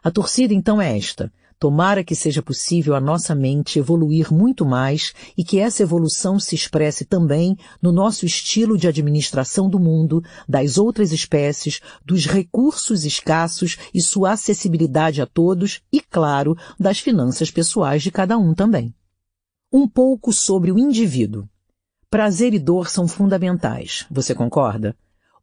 A 0.00 0.12
torcida 0.12 0.54
então 0.54 0.80
é 0.80 0.96
esta. 0.96 1.32
Tomara 1.64 2.04
que 2.04 2.14
seja 2.14 2.42
possível 2.42 2.94
a 2.94 3.00
nossa 3.00 3.34
mente 3.34 3.78
evoluir 3.78 4.30
muito 4.30 4.66
mais 4.66 5.14
e 5.34 5.42
que 5.42 5.58
essa 5.58 5.82
evolução 5.82 6.38
se 6.38 6.54
expresse 6.54 7.06
também 7.06 7.56
no 7.80 7.90
nosso 7.90 8.26
estilo 8.26 8.76
de 8.76 8.86
administração 8.86 9.66
do 9.66 9.80
mundo, 9.80 10.22
das 10.46 10.76
outras 10.76 11.10
espécies, 11.10 11.80
dos 12.04 12.26
recursos 12.26 13.06
escassos 13.06 13.78
e 13.94 14.02
sua 14.02 14.32
acessibilidade 14.32 15.22
a 15.22 15.26
todos 15.26 15.80
e, 15.90 16.02
claro, 16.02 16.54
das 16.78 16.98
finanças 16.98 17.50
pessoais 17.50 18.02
de 18.02 18.10
cada 18.10 18.36
um 18.36 18.52
também. 18.52 18.94
Um 19.72 19.88
pouco 19.88 20.34
sobre 20.34 20.70
o 20.70 20.78
indivíduo. 20.78 21.48
Prazer 22.10 22.52
e 22.52 22.58
dor 22.58 22.90
são 22.90 23.08
fundamentais, 23.08 24.04
você 24.10 24.34
concorda? 24.34 24.94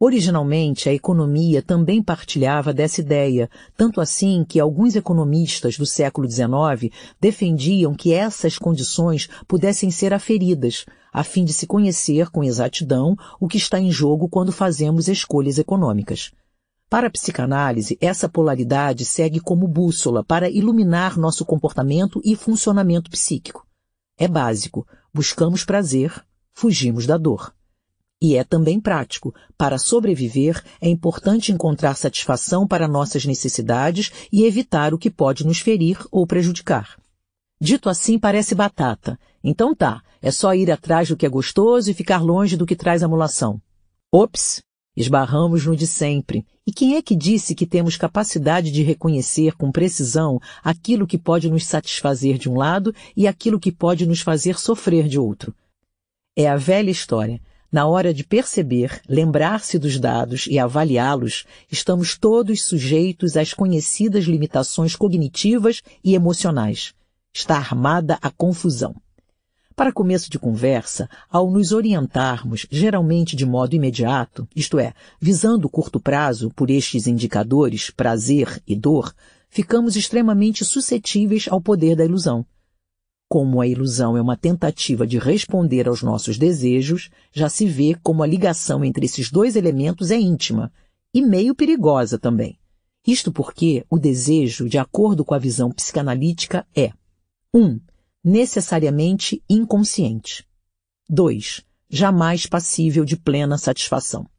Originalmente, 0.03 0.89
a 0.89 0.93
economia 0.95 1.61
também 1.61 2.01
partilhava 2.01 2.73
dessa 2.73 2.99
ideia, 2.99 3.47
tanto 3.77 4.01
assim 4.01 4.43
que 4.43 4.59
alguns 4.59 4.95
economistas 4.95 5.77
do 5.77 5.85
século 5.85 6.27
XIX 6.27 6.91
defendiam 7.19 7.93
que 7.93 8.11
essas 8.11 8.57
condições 8.57 9.29
pudessem 9.47 9.91
ser 9.91 10.11
aferidas, 10.11 10.87
a 11.13 11.23
fim 11.23 11.45
de 11.45 11.53
se 11.53 11.67
conhecer 11.67 12.31
com 12.31 12.43
exatidão 12.43 13.15
o 13.39 13.47
que 13.47 13.57
está 13.57 13.79
em 13.79 13.91
jogo 13.91 14.27
quando 14.27 14.51
fazemos 14.51 15.07
escolhas 15.07 15.59
econômicas. 15.59 16.31
Para 16.89 17.05
a 17.05 17.11
psicanálise, 17.11 17.95
essa 18.01 18.27
polaridade 18.27 19.05
segue 19.05 19.39
como 19.39 19.67
bússola 19.67 20.23
para 20.23 20.49
iluminar 20.49 21.15
nosso 21.15 21.45
comportamento 21.45 22.19
e 22.25 22.35
funcionamento 22.35 23.11
psíquico. 23.11 23.67
É 24.17 24.27
básico. 24.27 24.83
Buscamos 25.13 25.63
prazer, 25.63 26.25
fugimos 26.55 27.05
da 27.05 27.19
dor. 27.19 27.53
E 28.21 28.35
é 28.35 28.43
também 28.43 28.79
prático. 28.79 29.33
Para 29.57 29.79
sobreviver, 29.79 30.63
é 30.79 30.87
importante 30.87 31.51
encontrar 31.51 31.95
satisfação 31.95 32.67
para 32.67 32.87
nossas 32.87 33.25
necessidades 33.25 34.11
e 34.31 34.43
evitar 34.43 34.93
o 34.93 34.97
que 34.97 35.09
pode 35.09 35.45
nos 35.45 35.59
ferir 35.59 35.97
ou 36.11 36.27
prejudicar. 36.27 36.97
Dito 37.59 37.89
assim, 37.89 38.19
parece 38.19 38.53
batata. 38.53 39.19
Então 39.43 39.73
tá, 39.73 40.03
é 40.21 40.29
só 40.29 40.53
ir 40.53 40.69
atrás 40.69 41.09
do 41.09 41.17
que 41.17 41.25
é 41.25 41.29
gostoso 41.29 41.89
e 41.89 41.95
ficar 41.95 42.21
longe 42.21 42.55
do 42.55 42.65
que 42.65 42.75
traz 42.75 43.01
amolação. 43.01 43.59
Ops! 44.11 44.61
Esbarramos 44.95 45.65
no 45.65 45.75
de 45.75 45.87
sempre. 45.87 46.45
E 46.67 46.71
quem 46.71 46.95
é 46.95 47.01
que 47.01 47.15
disse 47.15 47.55
que 47.55 47.65
temos 47.65 47.97
capacidade 47.97 48.71
de 48.71 48.83
reconhecer 48.83 49.55
com 49.55 49.71
precisão 49.71 50.39
aquilo 50.63 51.07
que 51.07 51.17
pode 51.17 51.49
nos 51.49 51.65
satisfazer 51.65 52.37
de 52.37 52.49
um 52.49 52.57
lado 52.57 52.93
e 53.15 53.27
aquilo 53.27 53.59
que 53.59 53.71
pode 53.71 54.05
nos 54.05 54.21
fazer 54.21 54.59
sofrer 54.59 55.07
de 55.07 55.17
outro? 55.17 55.55
É 56.35 56.47
a 56.47 56.57
velha 56.57 56.91
história. 56.91 57.41
Na 57.71 57.87
hora 57.87 58.13
de 58.13 58.21
perceber, 58.21 59.01
lembrar-se 59.07 59.79
dos 59.79 59.97
dados 59.97 60.45
e 60.45 60.59
avaliá-los, 60.59 61.45
estamos 61.71 62.17
todos 62.17 62.63
sujeitos 62.63 63.37
às 63.37 63.53
conhecidas 63.53 64.25
limitações 64.25 64.93
cognitivas 64.93 65.81
e 66.03 66.13
emocionais. 66.13 66.93
Está 67.33 67.55
armada 67.55 68.19
a 68.21 68.29
confusão. 68.29 68.93
Para 69.73 69.93
começo 69.93 70.29
de 70.29 70.37
conversa, 70.37 71.09
ao 71.29 71.49
nos 71.49 71.71
orientarmos, 71.71 72.67
geralmente 72.69 73.37
de 73.37 73.45
modo 73.45 73.73
imediato, 73.73 74.45
isto 74.53 74.77
é, 74.77 74.93
visando 75.17 75.69
curto 75.69 75.97
prazo 75.97 76.51
por 76.53 76.69
estes 76.69 77.07
indicadores, 77.07 77.89
prazer 77.89 78.61
e 78.67 78.75
dor, 78.75 79.15
ficamos 79.49 79.95
extremamente 79.95 80.65
suscetíveis 80.65 81.47
ao 81.49 81.61
poder 81.61 81.95
da 81.95 82.03
ilusão. 82.03 82.45
Como 83.31 83.61
a 83.61 83.65
ilusão 83.65 84.17
é 84.17 84.21
uma 84.21 84.35
tentativa 84.35 85.07
de 85.07 85.17
responder 85.17 85.87
aos 85.87 86.03
nossos 86.03 86.37
desejos, 86.37 87.09
já 87.31 87.47
se 87.47 87.65
vê 87.65 87.95
como 88.03 88.23
a 88.23 88.27
ligação 88.27 88.83
entre 88.83 89.05
esses 89.05 89.31
dois 89.31 89.55
elementos 89.55 90.11
é 90.11 90.19
íntima 90.19 90.69
e 91.13 91.21
meio 91.21 91.55
perigosa 91.55 92.19
também. 92.19 92.59
Isto 93.07 93.31
porque 93.31 93.85
o 93.89 93.97
desejo, 93.97 94.67
de 94.67 94.77
acordo 94.77 95.23
com 95.23 95.33
a 95.33 95.39
visão 95.39 95.71
psicanalítica, 95.71 96.67
é 96.75 96.91
1. 97.53 97.59
Um, 97.63 97.79
necessariamente 98.21 99.41
inconsciente. 99.49 100.45
2. 101.07 101.63
Jamais 101.89 102.45
passível 102.45 103.05
de 103.05 103.15
plena 103.15 103.57
satisfação. 103.57 104.29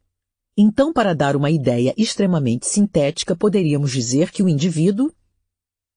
Então, 0.55 0.93
para 0.93 1.15
dar 1.15 1.35
uma 1.35 1.49
ideia 1.49 1.95
extremamente 1.97 2.67
sintética, 2.67 3.35
poderíamos 3.35 3.91
dizer 3.91 4.29
que 4.29 4.43
o 4.43 4.47
indivíduo 4.47 5.11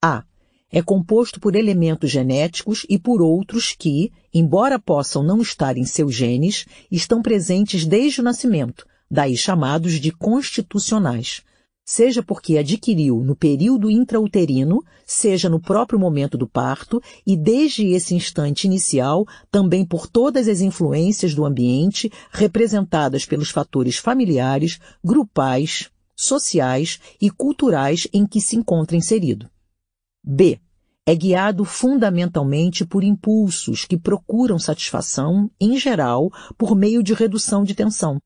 A 0.03 0.25
é 0.71 0.83
composto 0.83 1.41
por 1.41 1.55
elementos 1.55 2.11
genéticos 2.11 2.85
e 2.89 2.99
por 2.99 3.23
outros 3.23 3.75
que, 3.77 4.13
embora 4.35 4.79
possam 4.79 5.23
não 5.23 5.41
estar 5.41 5.77
em 5.77 5.85
seus 5.85 6.15
genes, 6.15 6.67
estão 6.91 7.23
presentes 7.23 7.87
desde 7.87 8.21
o 8.21 8.25
nascimento, 8.25 8.87
daí 9.11 9.37
chamados 9.37 10.01
de 10.01 10.11
constitucionais, 10.11 11.43
seja 11.85 12.21
porque 12.21 12.59
adquiriu 12.59 13.23
no 13.23 13.37
período 13.37 13.89
intrauterino, 13.89 14.83
seja 15.07 15.49
no 15.49 15.61
próprio 15.61 16.01
momento 16.01 16.37
do 16.37 16.49
parto 16.49 17.01
e 17.25 17.37
desde 17.37 17.87
esse 17.87 18.13
instante 18.15 18.65
inicial 18.65 19.25
também 19.53 19.85
por 19.85 20.09
todas 20.09 20.49
as 20.49 20.61
influências 20.61 21.33
do 21.33 21.45
ambiente 21.45 22.11
representadas 22.33 23.25
pelos 23.25 23.51
fatores 23.51 23.97
familiares, 23.99 24.81
grupais, 25.03 25.89
sociais 26.17 26.99
e 27.21 27.31
culturais 27.31 28.09
em 28.13 28.27
que 28.27 28.41
se 28.41 28.57
encontra 28.57 28.97
inserido. 28.97 29.49
B. 30.29 30.61
É 31.07 31.15
guiado 31.15 31.65
fundamentalmente 31.65 32.85
por 32.85 33.05
impulsos 33.05 33.85
que 33.85 33.97
procuram 33.97 34.59
satisfação, 34.59 35.49
em 35.61 35.79
geral, 35.79 36.33
por 36.59 36.75
meio 36.75 37.01
de 37.01 37.15
redução 37.15 37.63
de 37.63 37.77
tensão. 37.77 38.21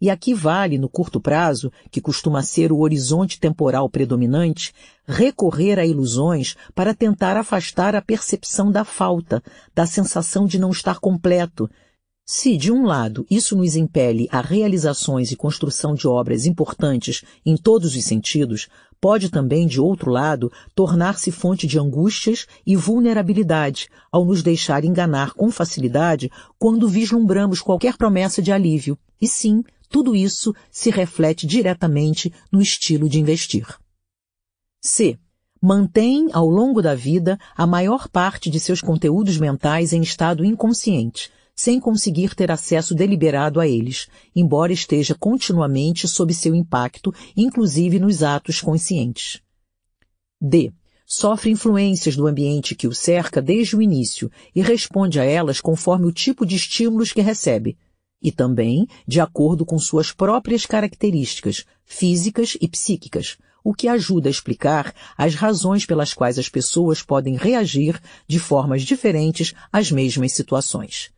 E 0.00 0.10
aqui 0.10 0.34
vale, 0.34 0.76
no 0.76 0.88
curto 0.88 1.20
prazo, 1.20 1.72
que 1.88 2.00
costuma 2.00 2.42
ser 2.42 2.72
o 2.72 2.80
horizonte 2.80 3.38
temporal 3.38 3.88
predominante, 3.88 4.74
recorrer 5.06 5.78
a 5.78 5.86
ilusões 5.86 6.56
para 6.74 6.92
tentar 6.92 7.36
afastar 7.36 7.94
a 7.94 8.02
percepção 8.02 8.72
da 8.72 8.84
falta, 8.84 9.40
da 9.72 9.86
sensação 9.86 10.46
de 10.46 10.58
não 10.58 10.70
estar 10.70 10.98
completo, 10.98 11.70
se, 12.28 12.56
de 12.56 12.72
um 12.72 12.84
lado, 12.84 13.24
isso 13.30 13.54
nos 13.54 13.76
impele 13.76 14.26
a 14.32 14.40
realizações 14.40 15.30
e 15.30 15.36
construção 15.36 15.94
de 15.94 16.08
obras 16.08 16.44
importantes 16.44 17.22
em 17.44 17.56
todos 17.56 17.94
os 17.94 18.04
sentidos, 18.04 18.66
pode 19.00 19.30
também, 19.30 19.64
de 19.64 19.80
outro 19.80 20.10
lado, 20.10 20.50
tornar-se 20.74 21.30
fonte 21.30 21.68
de 21.68 21.78
angústias 21.78 22.44
e 22.66 22.74
vulnerabilidade 22.74 23.88
ao 24.10 24.24
nos 24.24 24.42
deixar 24.42 24.84
enganar 24.84 25.34
com 25.34 25.52
facilidade 25.52 26.28
quando 26.58 26.88
vislumbramos 26.88 27.62
qualquer 27.62 27.96
promessa 27.96 28.42
de 28.42 28.50
alívio. 28.50 28.98
E 29.22 29.28
sim, 29.28 29.62
tudo 29.88 30.16
isso 30.16 30.52
se 30.68 30.90
reflete 30.90 31.46
diretamente 31.46 32.32
no 32.50 32.60
estilo 32.60 33.08
de 33.08 33.20
investir. 33.20 33.78
C. 34.82 35.16
Mantém, 35.62 36.28
ao 36.32 36.48
longo 36.48 36.82
da 36.82 36.94
vida, 36.94 37.38
a 37.56 37.68
maior 37.68 38.08
parte 38.08 38.50
de 38.50 38.58
seus 38.58 38.80
conteúdos 38.80 39.38
mentais 39.38 39.92
em 39.92 40.02
estado 40.02 40.44
inconsciente, 40.44 41.30
sem 41.56 41.80
conseguir 41.80 42.34
ter 42.34 42.50
acesso 42.50 42.94
deliberado 42.94 43.58
a 43.58 43.66
eles, 43.66 44.08
embora 44.34 44.74
esteja 44.74 45.14
continuamente 45.14 46.06
sob 46.06 46.34
seu 46.34 46.54
impacto, 46.54 47.12
inclusive 47.34 47.98
nos 47.98 48.22
atos 48.22 48.60
conscientes. 48.60 49.40
D. 50.38 50.70
Sofre 51.06 51.50
influências 51.50 52.14
do 52.14 52.26
ambiente 52.26 52.74
que 52.74 52.86
o 52.86 52.94
cerca 52.94 53.40
desde 53.40 53.74
o 53.74 53.80
início 53.80 54.30
e 54.54 54.60
responde 54.60 55.18
a 55.18 55.24
elas 55.24 55.60
conforme 55.60 56.04
o 56.06 56.12
tipo 56.12 56.44
de 56.44 56.56
estímulos 56.56 57.12
que 57.12 57.22
recebe, 57.22 57.78
e 58.20 58.30
também 58.30 58.86
de 59.06 59.20
acordo 59.20 59.64
com 59.64 59.78
suas 59.78 60.12
próprias 60.12 60.66
características 60.66 61.64
físicas 61.84 62.58
e 62.60 62.68
psíquicas, 62.68 63.38
o 63.64 63.72
que 63.72 63.88
ajuda 63.88 64.28
a 64.28 64.30
explicar 64.30 64.94
as 65.16 65.34
razões 65.34 65.86
pelas 65.86 66.12
quais 66.12 66.38
as 66.38 66.48
pessoas 66.48 67.02
podem 67.02 67.36
reagir 67.36 68.00
de 68.26 68.38
formas 68.38 68.82
diferentes 68.82 69.54
às 69.72 69.90
mesmas 69.90 70.32
situações. 70.32 71.10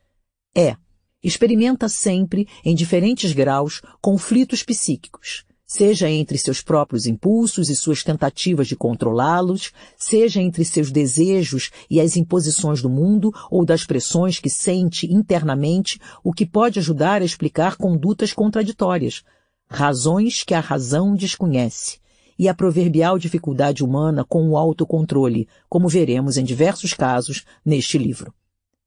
É, 0.59 0.77
experimenta 1.23 1.89
sempre, 1.89 2.49
em 2.65 2.75
diferentes 2.75 3.33
graus, 3.33 3.81
conflitos 4.03 4.65
psíquicos, 4.65 5.45
seja 5.65 6.11
entre 6.11 6.37
seus 6.37 6.61
próprios 6.61 7.07
impulsos 7.07 7.71
e 7.71 7.77
suas 7.77 8.03
tentativas 8.03 8.67
de 8.67 8.75
controlá-los, 8.75 9.71
seja 9.97 10.43
entre 10.43 10.65
seus 10.65 10.91
desejos 10.91 11.71
e 11.89 12.01
as 12.01 12.17
imposições 12.17 12.83
do 12.83 12.91
mundo 12.91 13.33
ou 13.49 13.65
das 13.65 13.87
pressões 13.87 14.41
que 14.41 14.51
sente 14.51 15.07
internamente, 15.07 16.01
o 16.25 16.33
que 16.33 16.45
pode 16.45 16.81
ajudar 16.81 17.23
a 17.23 17.25
explicar 17.25 17.77
condutas 17.77 18.33
contraditórias, 18.33 19.23
razões 19.71 20.43
que 20.43 20.55
a 20.55 20.61
razão 20.61 21.15
desconhece, 21.15 22.01
e 22.37 22.49
a 22.49 22.55
proverbial 22.55 23.17
dificuldade 23.17 23.85
humana 23.85 24.25
com 24.25 24.49
o 24.49 24.57
autocontrole, 24.57 25.47
como 25.69 25.89
veremos 25.89 26.37
em 26.37 26.43
diversos 26.43 26.95
casos 26.95 27.45
neste 27.65 27.97
livro. 27.97 28.35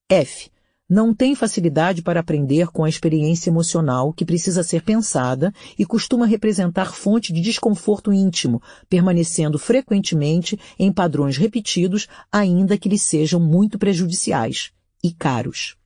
F. 0.10 0.52
Não 0.94 1.14
tem 1.14 1.34
facilidade 1.36 2.02
para 2.02 2.20
aprender 2.20 2.68
com 2.68 2.84
a 2.84 2.90
experiência 2.90 3.50
emocional 3.50 4.12
que 4.12 4.26
precisa 4.26 4.62
ser 4.62 4.82
pensada 4.82 5.54
e 5.80 5.86
costuma 5.86 6.26
representar 6.26 6.94
fonte 6.94 7.32
de 7.32 7.40
desconforto 7.40 8.12
íntimo, 8.12 8.62
permanecendo 8.90 9.58
frequentemente 9.58 10.60
em 10.78 10.92
padrões 10.92 11.38
repetidos, 11.38 12.10
ainda 12.30 12.78
que 12.78 12.90
lhes 12.90 13.04
sejam 13.04 13.40
muito 13.40 13.80
prejudiciais 13.80 14.74
e 15.02 15.14
caros. 15.14 15.78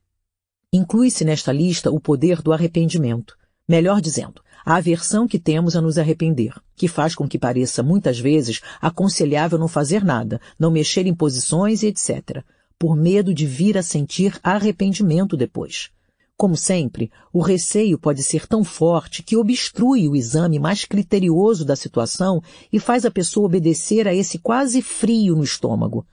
Inclui-se 0.72 1.24
nesta 1.24 1.52
lista 1.52 1.88
o 1.92 2.00
poder 2.00 2.42
do 2.42 2.52
arrependimento. 2.52 3.36
Melhor 3.68 4.00
dizendo, 4.00 4.42
a 4.64 4.74
aversão 4.74 5.28
que 5.28 5.38
temos 5.38 5.76
a 5.76 5.80
nos 5.80 5.98
arrepender, 5.98 6.52
que 6.74 6.88
faz 6.88 7.14
com 7.14 7.28
que 7.28 7.38
pareça 7.38 7.80
muitas 7.80 8.18
vezes 8.18 8.60
aconselhável 8.80 9.56
não 9.56 9.68
fazer 9.68 10.04
nada, 10.04 10.40
não 10.58 10.72
mexer 10.72 11.06
em 11.06 11.14
posições 11.14 11.84
e 11.84 11.86
etc., 11.86 12.44
por 12.78 12.96
medo 12.96 13.32
de 13.32 13.46
vir 13.46 13.78
a 13.78 13.82
sentir 13.82 14.38
arrependimento 14.42 15.36
depois. 15.36 15.90
Como 16.36 16.54
sempre, 16.54 17.10
o 17.32 17.40
receio 17.40 17.98
pode 17.98 18.22
ser 18.22 18.46
tão 18.46 18.62
forte 18.62 19.22
que 19.22 19.36
obstrui 19.36 20.06
o 20.06 20.14
exame 20.14 20.58
mais 20.58 20.84
criterioso 20.84 21.64
da 21.64 21.74
situação 21.74 22.42
e 22.70 22.78
faz 22.78 23.06
a 23.06 23.10
pessoa 23.10 23.46
obedecer 23.46 24.06
a 24.06 24.14
esse 24.14 24.38
quase 24.38 24.82
frio 24.82 25.34
no 25.34 25.42
estômago. 25.42 26.06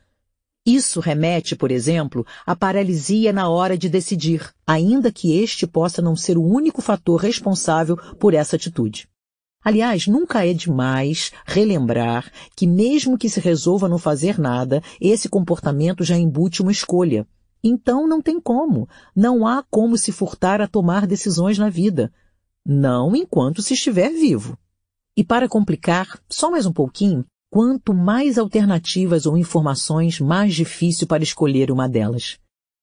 Isso 0.65 1.01
remete, 1.01 1.57
por 1.57 1.71
exemplo, 1.71 2.25
à 2.45 2.55
paralisia 2.55 3.33
na 3.33 3.49
hora 3.49 3.77
de 3.77 3.89
decidir, 3.89 4.49
ainda 4.65 5.11
que 5.11 5.37
este 5.37 5.67
possa 5.67 6.01
não 6.01 6.15
ser 6.15 6.37
o 6.37 6.43
único 6.43 6.81
fator 6.81 7.19
responsável 7.19 7.97
por 8.17 8.33
essa 8.33 8.55
atitude. 8.55 9.09
Aliás, 9.63 10.07
nunca 10.07 10.45
é 10.45 10.53
demais 10.53 11.31
relembrar 11.45 12.31
que 12.55 12.67
mesmo 12.67 13.17
que 13.17 13.29
se 13.29 13.39
resolva 13.39 13.87
não 13.87 13.97
fazer 13.97 14.37
nada, 14.37 14.81
esse 14.99 15.29
comportamento 15.29 16.03
já 16.03 16.17
embute 16.17 16.61
uma 16.61 16.71
escolha. 16.71 17.25
Então 17.63 18.07
não 18.07 18.21
tem 18.21 18.41
como. 18.41 18.89
Não 19.15 19.47
há 19.47 19.63
como 19.69 19.97
se 19.97 20.11
furtar 20.11 20.59
a 20.59 20.67
tomar 20.67 21.07
decisões 21.07 21.57
na 21.57 21.69
vida. 21.69 22.11
Não 22.65 23.15
enquanto 23.15 23.61
se 23.61 23.73
estiver 23.73 24.09
vivo. 24.09 24.57
E 25.15 25.23
para 25.23 25.47
complicar, 25.47 26.07
só 26.29 26.51
mais 26.51 26.65
um 26.65 26.73
pouquinho, 26.73 27.25
Quanto 27.53 27.93
mais 27.93 28.39
alternativas 28.39 29.27
ou 29.27 29.37
informações, 29.37 30.19
mais 30.19 30.55
difícil 30.55 31.05
para 31.05 31.21
escolher 31.21 31.69
uma 31.69 31.87
delas. 31.87 32.39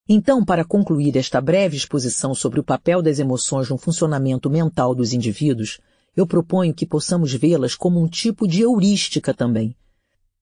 Então, 0.09 0.45
para 0.45 0.64
concluir 0.64 1.16
esta 1.16 1.41
breve 1.41 1.76
exposição 1.76 2.37
sobre 2.37 2.61
o 2.61 2.62
papel 2.62 3.03
das 3.03 3.18
emoções 3.18 3.68
no 3.68 3.76
funcionamento 3.76 4.49
mental 4.49 4.95
dos 4.95 5.12
indivíduos, 5.12 5.81
eu 6.17 6.27
proponho 6.27 6.75
que 6.75 6.87
possamos 6.87 7.33
vê-las 7.33 7.75
como 7.75 8.03
um 8.03 8.09
tipo 8.09 8.47
de 8.47 8.63
heurística 8.63 9.33
também. 9.33 9.75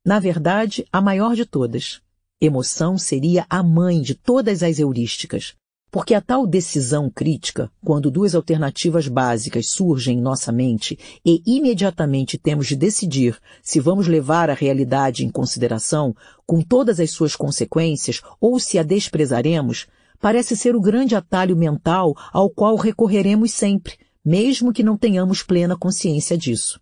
Na 0.05 0.19
verdade, 0.19 0.87
a 0.93 1.01
maior 1.01 1.35
de 1.35 1.45
todas. 1.45 2.01
Emoção 2.41 2.97
seria 2.97 3.45
a 3.51 3.62
mãe 3.62 4.01
de 4.01 4.14
todas 4.14 4.62
as 4.62 4.79
heurísticas, 4.79 5.55
porque 5.91 6.14
a 6.14 6.21
tal 6.21 6.47
decisão 6.47 7.11
crítica, 7.11 7.71
quando 7.85 8.11
duas 8.11 8.35
alternativas 8.35 9.09
básicas 9.09 9.71
surgem 9.71 10.19
em 10.19 10.21
nossa 10.21 10.53
mente 10.53 10.99
e 11.25 11.43
imediatamente 11.47 12.39
temos 12.39 12.66
de 12.66 12.77
decidir 12.77 13.39
se 13.62 13.81
vamos 13.81 14.07
levar 14.07 14.51
a 14.51 14.55
realidade 14.55 15.25
em 15.25 15.31
consideração, 15.31 16.14
com 16.47 16.61
todas 16.62 17.01
as 17.01 17.11
suas 17.11 17.35
consequências, 17.35 18.23
ou 18.41 18.61
se 18.61 18.79
a 18.79 18.83
desprezaremos, 18.83 19.87
parece 20.21 20.57
ser 20.57 20.77
o 20.77 20.81
grande 20.81 21.14
atalho 21.14 21.57
mental 21.57 22.14
ao 22.33 22.51
qual 22.51 22.77
recorreremos 22.77 23.53
sempre, 23.53 23.99
mesmo 24.29 24.74
que 24.74 24.83
não 24.83 24.99
tenhamos 24.99 25.43
plena 25.43 25.74
consciência 25.74 26.37
disso. 26.37 26.79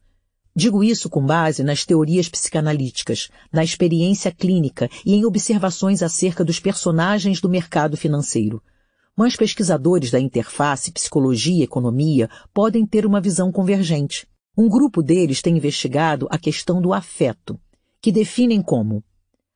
Digo 0.55 0.83
isso 0.83 1.09
com 1.09 1.25
base 1.25 1.63
nas 1.63 1.85
teorias 1.85 2.29
psicanalíticas, 2.29 3.29
na 3.53 3.63
experiência 3.63 4.33
clínica 4.33 4.91
e 5.05 5.15
em 5.15 5.25
observações 5.25 6.03
acerca 6.03 6.45
dos 6.45 6.59
personagens 6.59 7.41
do 7.41 7.49
mercado 7.49 7.97
financeiro 7.97 8.61
mas 9.19 9.35
pesquisadores 9.35 10.11
da 10.11 10.21
interface 10.21 10.93
psicologia 10.93 11.61
e 11.61 11.63
economia 11.63 12.29
podem 12.53 12.85
ter 12.85 13.07
uma 13.07 13.19
visão 13.19 13.51
convergente. 13.51 14.29
Um 14.55 14.69
grupo 14.69 15.03
deles 15.03 15.41
tem 15.41 15.57
investigado 15.57 16.29
a 16.31 16.37
questão 16.37 16.83
do 16.83 16.93
afeto, 16.93 17.59
que 17.99 18.13
definem 18.13 18.61
como 18.61 19.03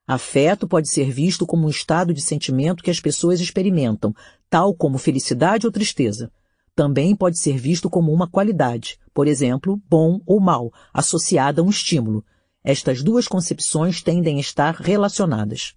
Afeto 0.07 0.67
pode 0.67 0.89
ser 0.89 1.09
visto 1.13 1.47
como 1.47 1.67
um 1.67 1.71
estado 1.71 2.13
de 2.13 2.21
sentimento 2.21 2.83
que 2.83 2.91
as 2.91 2.99
pessoas 2.99 3.39
experimentam, 3.39 4.13
tal 4.49 4.75
como 4.75 4.99
felicidade 4.99 5.67
ou 5.67 5.73
tristeza. 5.73 6.33
Também 6.75 7.15
pode 7.15 7.39
ser 7.39 7.57
visto 7.57 7.91
como 7.91 8.13
uma 8.13 8.29
qualidade, 8.29 8.99
por 9.13 9.27
exemplo, 9.27 9.81
bom 9.89 10.21
ou 10.27 10.41
mal, 10.41 10.73
associada 10.93 11.61
a 11.61 11.65
um 11.65 11.71
estímulo. 11.71 12.25
Estas 12.63 13.03
duas 13.03 13.27
concepções 13.27 14.03
tendem 14.03 14.37
a 14.37 14.41
estar 14.41 14.75
relacionadas. 14.75 15.75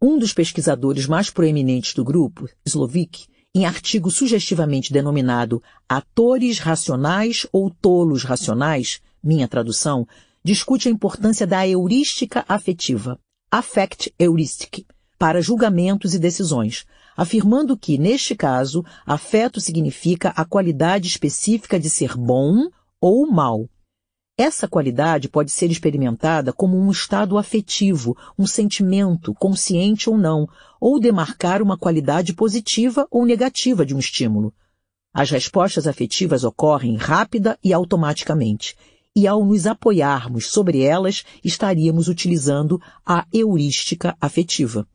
Um 0.00 0.18
dos 0.18 0.32
pesquisadores 0.32 1.06
mais 1.06 1.30
proeminentes 1.30 1.94
do 1.94 2.04
grupo, 2.04 2.48
Slovic, 2.66 3.26
em 3.54 3.66
artigo 3.66 4.10
sugestivamente 4.10 4.92
denominado 4.92 5.62
Atores 5.88 6.58
Racionais 6.58 7.46
ou 7.52 7.70
Tolos 7.70 8.24
Racionais, 8.24 9.00
minha 9.22 9.46
tradução, 9.46 10.06
discute 10.42 10.88
a 10.88 10.90
importância 10.90 11.46
da 11.46 11.66
heurística 11.68 12.44
afetiva, 12.48 13.18
affect 13.50 14.12
heuristic, 14.18 14.86
para 15.18 15.42
julgamentos 15.42 16.14
e 16.14 16.18
decisões, 16.18 16.84
afirmando 17.16 17.76
que, 17.76 17.98
neste 17.98 18.34
caso, 18.34 18.84
afeto 19.06 19.60
significa 19.60 20.30
a 20.30 20.44
qualidade 20.44 21.08
específica 21.08 21.78
de 21.78 21.90
ser 21.90 22.16
bom 22.16 22.68
ou 23.00 23.30
mal, 23.30 23.68
essa 24.36 24.66
qualidade 24.66 25.28
pode 25.28 25.50
ser 25.52 25.70
experimentada 25.70 26.54
como 26.54 26.78
um 26.78 26.90
estado 26.90 27.36
afetivo, 27.36 28.16
um 28.38 28.46
sentimento, 28.46 29.34
consciente 29.34 30.08
ou 30.08 30.16
não, 30.16 30.48
ou 30.80 30.98
demarcar 30.98 31.60
uma 31.60 31.76
qualidade 31.76 32.32
positiva 32.32 33.06
ou 33.10 33.26
negativa 33.26 33.84
de 33.84 33.94
um 33.94 33.98
estímulo. 33.98 34.54
As 35.12 35.30
respostas 35.30 35.86
afetivas 35.86 36.44
ocorrem 36.44 36.96
rápida 36.96 37.58
e 37.62 37.74
automaticamente, 37.74 38.74
e 39.14 39.26
ao 39.26 39.44
nos 39.44 39.66
apoiarmos 39.66 40.46
sobre 40.46 40.80
elas, 40.80 41.24
estaríamos 41.44 42.08
utilizando 42.08 42.80
a 43.04 43.26
heurística 43.30 44.16
afetiva. 44.18 44.88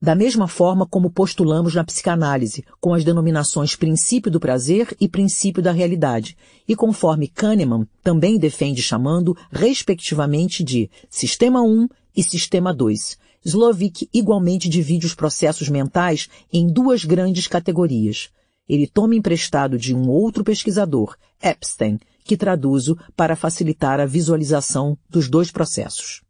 Da 0.00 0.14
mesma 0.14 0.46
forma 0.46 0.86
como 0.86 1.10
postulamos 1.10 1.74
na 1.74 1.82
psicanálise, 1.82 2.64
com 2.80 2.94
as 2.94 3.02
denominações 3.02 3.74
princípio 3.74 4.30
do 4.30 4.38
prazer 4.38 4.96
e 5.00 5.08
princípio 5.08 5.60
da 5.60 5.72
realidade, 5.72 6.36
e 6.68 6.76
conforme 6.76 7.26
Kahneman 7.26 7.84
também 8.00 8.38
defende 8.38 8.80
chamando, 8.80 9.36
respectivamente, 9.50 10.62
de 10.62 10.88
Sistema 11.10 11.62
1 11.62 11.88
e 12.16 12.22
Sistema 12.22 12.72
2. 12.72 13.18
Slovic 13.44 14.08
igualmente 14.14 14.68
divide 14.68 15.04
os 15.04 15.14
processos 15.14 15.68
mentais 15.68 16.28
em 16.52 16.68
duas 16.68 17.04
grandes 17.04 17.48
categorias. 17.48 18.30
Ele 18.68 18.86
toma 18.86 19.16
emprestado 19.16 19.76
de 19.76 19.96
um 19.96 20.08
outro 20.08 20.44
pesquisador, 20.44 21.16
Epstein, 21.42 21.98
que 22.22 22.36
traduzo 22.36 22.96
para 23.16 23.34
facilitar 23.34 23.98
a 23.98 24.06
visualização 24.06 24.96
dos 25.08 25.28
dois 25.28 25.50
processos. 25.50 26.22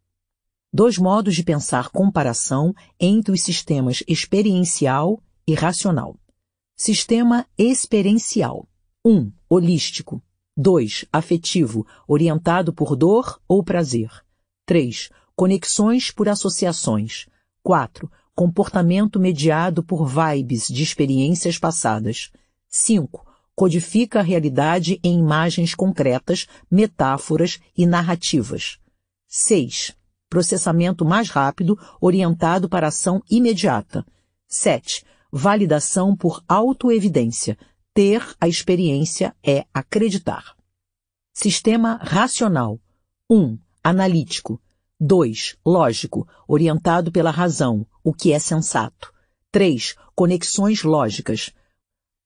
Dois 0.71 0.99
modos 0.99 1.35
de 1.35 1.43
pensar 1.43 1.89
comparação 1.89 2.75
entre 2.99 3.31
os 3.31 3.41
sistemas 3.41 4.03
experiencial 4.07 5.19
e 5.47 5.55
racional. 5.55 6.15
Sistema 6.77 7.47
experiencial. 7.57 8.67
1. 9.03 9.11
Um, 9.11 9.31
holístico. 9.49 10.21
2. 10.55 11.05
Afetivo, 11.11 11.87
orientado 12.07 12.71
por 12.71 12.95
dor 12.95 13.41
ou 13.47 13.63
prazer. 13.63 14.11
3. 14.67 15.09
Conexões 15.35 16.11
por 16.11 16.29
associações. 16.29 17.25
4. 17.63 18.09
comportamento 18.35 19.19
mediado 19.19 19.81
por 19.83 20.05
vibes 20.05 20.67
de 20.67 20.83
experiências 20.83 21.57
passadas. 21.57 22.31
5. 22.69 23.25
Codifica 23.55 24.19
a 24.19 24.23
realidade 24.23 24.99
em 25.03 25.17
imagens 25.17 25.73
concretas, 25.73 26.45
metáforas 26.69 27.59
e 27.75 27.87
narrativas. 27.87 28.77
6. 29.27 29.97
Processamento 30.29 31.03
mais 31.03 31.29
rápido, 31.29 31.77
orientado 31.99 32.69
para 32.69 32.87
ação 32.87 33.21
imediata. 33.29 34.05
7. 34.47 35.03
Validação 35.31 36.15
por 36.15 36.43
autoevidência. 36.47 37.57
Ter 37.93 38.23
a 38.39 38.47
experiência 38.47 39.35
é 39.43 39.65
acreditar. 39.73 40.55
Sistema 41.33 41.99
racional. 42.01 42.79
1. 43.29 43.35
Um, 43.37 43.59
analítico. 43.83 44.61
2. 44.99 45.57
Lógico, 45.65 46.27
orientado 46.47 47.11
pela 47.11 47.31
razão, 47.31 47.87
o 48.03 48.13
que 48.13 48.33
é 48.33 48.39
sensato. 48.39 49.13
3. 49.51 49.95
Conexões 50.13 50.83
lógicas. 50.83 51.51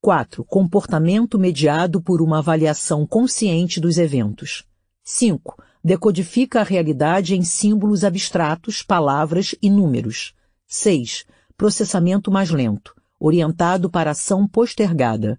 4. 0.01 0.43
Comportamento 0.43 1.39
mediado 1.39 2.01
por 2.01 2.22
uma 2.22 2.39
avaliação 2.39 3.08
consciente 3.08 3.80
dos 3.80 3.97
eventos. 3.97 4.66
5. 5.04 5.56
Decodifica 5.86 6.62
a 6.62 6.64
realidade 6.64 7.36
em 7.36 7.44
símbolos 7.44 8.06
abstratos, 8.06 8.82
palavras 8.82 9.54
e 9.62 9.70
números. 9.70 10.34
6. 10.66 11.26
Processamento 11.58 12.32
mais 12.32 12.50
lento, 12.50 12.96
orientado 13.20 13.90
para 13.90 14.12
ação 14.12 14.48
postergada. 14.48 15.38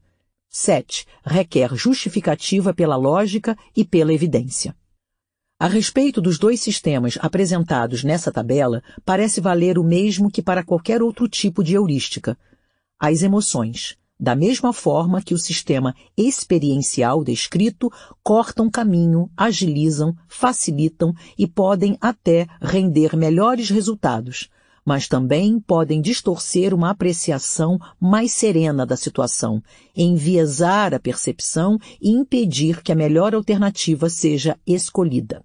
7. 0.51 1.07
Requer 1.25 1.75
justificativa 1.75 2.75
pela 2.75 2.95
lógica 2.95 3.57
e 3.75 3.87
pela 3.87 4.13
evidência. 4.13 4.77
A 5.59 5.67
respeito 5.67 6.21
dos 6.21 6.39
dois 6.39 6.61
sistemas 6.61 7.17
apresentados 7.23 8.05
nessa 8.05 8.31
tabela, 8.31 8.83
parece 9.03 9.41
valer 9.41 9.79
o 9.79 9.83
mesmo 9.83 10.31
que 10.31 10.43
para 10.43 10.63
qualquer 10.63 11.03
outro 11.03 11.27
tipo 11.27 11.65
de 11.65 11.73
heurística. 11.73 12.37
As 12.99 13.23
emoções, 13.23 13.97
da 14.25 14.35
mesma 14.35 14.73
forma 14.73 15.21
que 15.21 15.35
o 15.35 15.39
sistema 15.39 15.95
experiencial 16.17 17.23
descrito, 17.23 17.93
cortam 18.23 18.71
caminho, 18.71 19.31
agilizam, 19.37 20.17
facilitam 20.27 21.15
e 21.39 21.47
podem 21.47 21.99
até 22.01 22.47
render 22.59 23.15
melhores 23.15 23.69
resultados, 23.69 24.49
mas 24.83 25.07
também 25.07 25.61
podem 25.61 26.01
distorcer 26.01 26.73
uma 26.73 26.89
apreciação 26.89 27.79
mais 28.01 28.33
serena 28.33 28.87
da 28.87 28.97
situação, 28.97 29.63
enviesar 29.95 30.95
a 30.95 30.99
percepção 30.99 31.79
e 32.01 32.11
impedir 32.11 32.83
que 32.83 32.93
a 32.93 32.97
melhor 32.97 33.35
alternativa 33.35 34.09
seja 34.09 34.59
escolhida. 34.67 35.45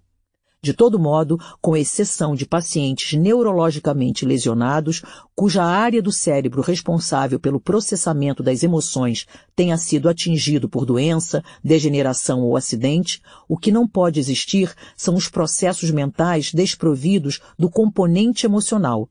De 0.62 0.74
todo 0.74 0.98
modo, 0.98 1.38
com 1.60 1.74
exceção 1.74 2.34
de 2.34 2.44
pacientes 2.44 3.18
neurologicamente 3.18 4.26
lesionados, 4.26 5.02
cuja 5.34 5.64
área 5.64 6.02
do 6.02 6.12
cérebro 6.12 6.60
responsável 6.60 7.40
pelo 7.40 7.58
processamento 7.58 8.42
das 8.42 8.62
emoções 8.62 9.26
tenha 9.56 9.78
sido 9.78 10.08
atingido 10.08 10.68
por 10.68 10.84
doença, 10.84 11.42
degeneração 11.64 12.42
ou 12.42 12.56
acidente, 12.56 13.22
o 13.48 13.56
que 13.56 13.72
não 13.72 13.88
pode 13.88 14.20
existir 14.20 14.74
são 14.94 15.14
os 15.14 15.28
processos 15.28 15.90
mentais 15.90 16.52
desprovidos 16.52 17.40
do 17.58 17.70
componente 17.70 18.44
emocional, 18.44 19.08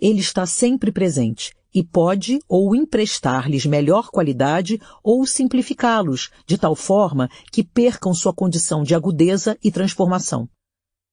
ele 0.00 0.20
está 0.20 0.46
sempre 0.46 0.92
presente 0.92 1.52
e 1.74 1.82
pode 1.82 2.38
ou 2.48 2.74
emprestar-lhes 2.74 3.66
melhor 3.66 4.10
qualidade 4.10 4.80
ou 5.02 5.26
simplificá-los, 5.26 6.30
de 6.46 6.56
tal 6.56 6.74
forma 6.74 7.28
que 7.52 7.64
percam 7.64 8.14
sua 8.14 8.32
condição 8.32 8.82
de 8.82 8.94
agudeza 8.94 9.58
e 9.62 9.70
transformação. 9.70 10.48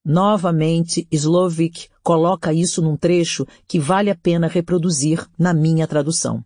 Novamente, 0.08 1.04
Slovic 1.10 1.88
coloca 2.00 2.52
isso 2.52 2.80
num 2.80 2.96
trecho 2.96 3.44
que 3.66 3.80
vale 3.80 4.08
a 4.08 4.14
pena 4.14 4.46
reproduzir 4.46 5.26
na 5.36 5.52
minha 5.52 5.84
tradução. 5.84 6.44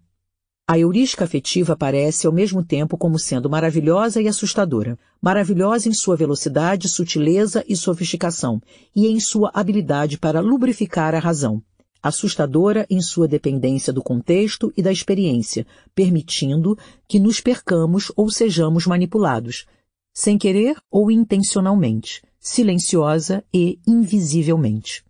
A 0.66 0.78
heurística 0.78 1.24
afetiva 1.24 1.74
aparece 1.74 2.26
ao 2.26 2.32
mesmo 2.32 2.64
tempo 2.64 2.96
como 2.96 3.18
sendo 3.18 3.50
maravilhosa 3.50 4.22
e 4.22 4.28
assustadora. 4.28 4.98
Maravilhosa 5.20 5.90
em 5.90 5.92
sua 5.92 6.16
velocidade, 6.16 6.88
sutileza 6.88 7.62
e 7.68 7.76
sofisticação, 7.76 8.62
e 8.96 9.08
em 9.08 9.20
sua 9.20 9.50
habilidade 9.52 10.16
para 10.16 10.40
lubrificar 10.40 11.14
a 11.14 11.18
razão 11.18 11.62
assustadora 12.02 12.86
em 12.88 12.98
sua 13.02 13.28
dependência 13.28 13.92
do 13.92 14.02
contexto 14.02 14.72
e 14.74 14.82
da 14.82 14.90
experiência, 14.90 15.66
permitindo 15.94 16.74
que 17.06 17.20
nos 17.20 17.42
percamos 17.42 18.10
ou 18.16 18.30
sejamos 18.30 18.86
manipulados, 18.86 19.66
sem 20.14 20.38
querer 20.38 20.76
ou 20.90 21.10
intencionalmente, 21.10 22.22
silenciosa 22.40 23.44
e 23.52 23.78
invisivelmente. 23.86 25.04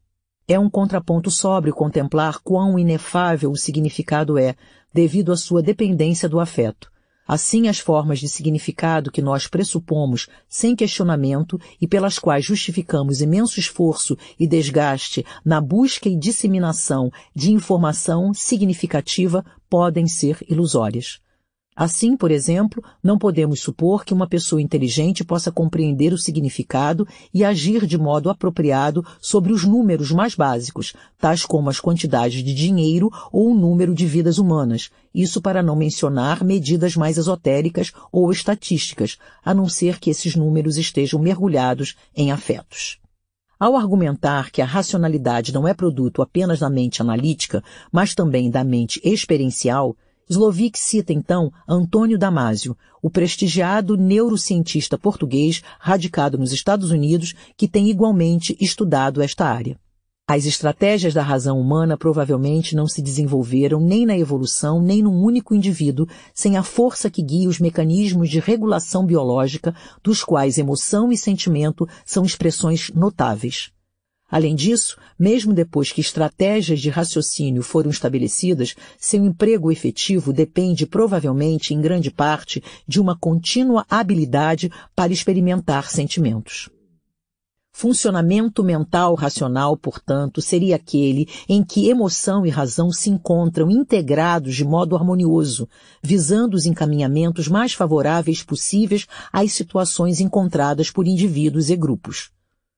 É 0.47 0.59
um 0.59 0.69
contraponto 0.69 1.31
sóbrio 1.31 1.73
contemplar 1.73 2.41
quão 2.41 2.79
inefável 2.79 3.51
o 3.51 3.57
significado 3.57 4.37
é, 4.37 4.57
devido 4.93 5.33
à 5.33 5.37
sua 5.37 5.63
dependência 5.63 6.29
do 6.29 6.41
afeto, 6.41 6.91
Assim, 7.33 7.69
as 7.69 7.79
formas 7.79 8.19
de 8.19 8.29
significado 8.29 9.09
que 9.09 9.23
nós 9.23 9.47
pressupomos 9.47 10.27
sem 10.49 10.75
questionamento 10.75 11.61
e 11.81 11.87
pelas 11.87 12.19
quais 12.19 12.45
justificamos 12.45 13.21
imenso 13.21 13.61
esforço 13.61 14.19
e 14.37 14.49
desgaste 14.49 15.25
na 15.45 15.61
busca 15.61 16.09
e 16.09 16.17
disseminação 16.17 17.09
de 17.33 17.53
informação 17.53 18.35
significativa 18.35 19.45
podem 19.69 20.09
ser 20.09 20.45
ilusórias. 20.49 21.21
Assim, 21.81 22.15
por 22.15 22.31
exemplo, 22.31 22.85
não 23.03 23.17
podemos 23.17 23.61
supor 23.61 24.05
que 24.05 24.13
uma 24.13 24.29
pessoa 24.29 24.61
inteligente 24.61 25.25
possa 25.25 25.51
compreender 25.51 26.13
o 26.13 26.19
significado 26.19 27.09
e 27.33 27.43
agir 27.43 27.87
de 27.87 27.97
modo 27.97 28.29
apropriado 28.29 29.03
sobre 29.19 29.51
os 29.51 29.65
números 29.65 30.11
mais 30.11 30.35
básicos, 30.35 30.93
tais 31.19 31.47
como 31.47 31.71
as 31.71 31.81
quantidades 31.81 32.45
de 32.45 32.53
dinheiro 32.53 33.11
ou 33.33 33.51
o 33.51 33.55
número 33.55 33.95
de 33.95 34.05
vidas 34.05 34.37
humanas, 34.37 34.91
isso 35.15 35.41
para 35.41 35.63
não 35.63 35.75
mencionar 35.75 36.45
medidas 36.45 36.97
mais 36.97 37.17
esotéricas 37.17 37.93
ou 38.13 38.31
estatísticas, 38.31 39.17
a 39.43 39.55
não 39.55 39.67
ser 39.67 39.99
que 39.99 40.11
esses 40.11 40.37
números 40.37 40.77
estejam 40.77 41.19
mergulhados 41.19 41.97
em 42.15 42.31
afetos. 42.31 42.99
Ao 43.59 43.75
argumentar 43.75 44.51
que 44.51 44.61
a 44.61 44.67
racionalidade 44.67 45.51
não 45.51 45.67
é 45.67 45.73
produto 45.73 46.21
apenas 46.21 46.59
da 46.59 46.69
mente 46.69 47.01
analítica, 47.01 47.65
mas 47.91 48.15
também 48.15 48.51
da 48.51 48.63
mente 48.63 49.01
experiencial, 49.03 49.97
Slovic 50.31 50.79
cita 50.79 51.13
então 51.13 51.53
Antônio 51.69 52.17
Damásio, 52.17 52.77
o 53.03 53.11
prestigiado 53.11 53.97
neurocientista 53.97 54.97
português 54.97 55.61
radicado 55.81 56.39
nos 56.39 56.53
Estados 56.53 56.93
Unidos 56.93 57.35
que 57.57 57.67
tem 57.67 57.91
igualmente 57.91 58.57
estudado 58.61 59.21
esta 59.21 59.45
área. 59.47 59.77
As 60.29 60.47
estratégias 60.47 61.13
da 61.13 61.23
razão 61.23 61.61
humana 61.61 61.97
provavelmente 61.99 62.77
não 62.77 62.87
se 62.87 63.03
desenvolveram 63.03 63.81
nem 63.81 64.07
na 64.07 64.17
evolução 64.17 64.81
nem 64.81 65.03
num 65.03 65.21
único 65.21 65.53
indivíduo 65.53 66.07
sem 66.33 66.57
a 66.57 66.63
força 66.63 67.11
que 67.11 67.25
guia 67.25 67.49
os 67.49 67.59
mecanismos 67.59 68.31
de 68.31 68.39
regulação 68.39 69.05
biológica, 69.05 69.75
dos 70.01 70.23
quais 70.23 70.59
emoção 70.59 71.11
e 71.11 71.17
sentimento 71.17 71.89
são 72.07 72.25
expressões 72.25 72.89
notáveis. 72.95 73.73
Além 74.31 74.55
disso, 74.55 74.97
mesmo 75.19 75.53
depois 75.53 75.91
que 75.91 76.01
estratégias 76.01 76.81
de 76.81 76.89
raciocínio 76.89 77.63
foram 77.63 77.91
estabelecidas, 77.91 78.77
seu 78.97 79.25
emprego 79.25 79.73
efetivo 79.73 80.33
depende 80.33 80.87
provavelmente, 80.87 81.75
em 81.75 81.81
grande 81.81 82.11
parte, 82.13 82.63
de 82.87 83.01
uma 83.01 83.19
contínua 83.19 83.85
habilidade 83.91 84.71
para 84.95 85.13
experimentar 85.13 85.91
sentimentos. 85.91 86.71
Funcionamento 87.73 88.63
mental 88.63 89.15
racional, 89.15 89.77
portanto, 89.77 90.43
seria 90.43 90.77
aquele 90.77 91.29
em 91.49 91.65
que 91.65 91.89
emoção 91.89 92.45
e 92.45 92.51
razão 92.51 92.93
se 92.93 93.09
encontram 93.11 93.71
integrados 93.71 94.55
de 94.55 94.65
modo 94.65 94.95
harmonioso, 94.95 95.69
visando 96.03 96.57
os 96.57 96.67
encaminhamentos 96.67 97.49
mais 97.49 97.73
favoráveis 97.73 98.43
possíveis 98.43 99.07
às 99.33 99.53
situações 99.53 100.21
encontradas 100.21 100.91
por 100.91 101.07
indivíduos 101.07 101.71
e 101.71 101.77
grupos. 101.77 102.31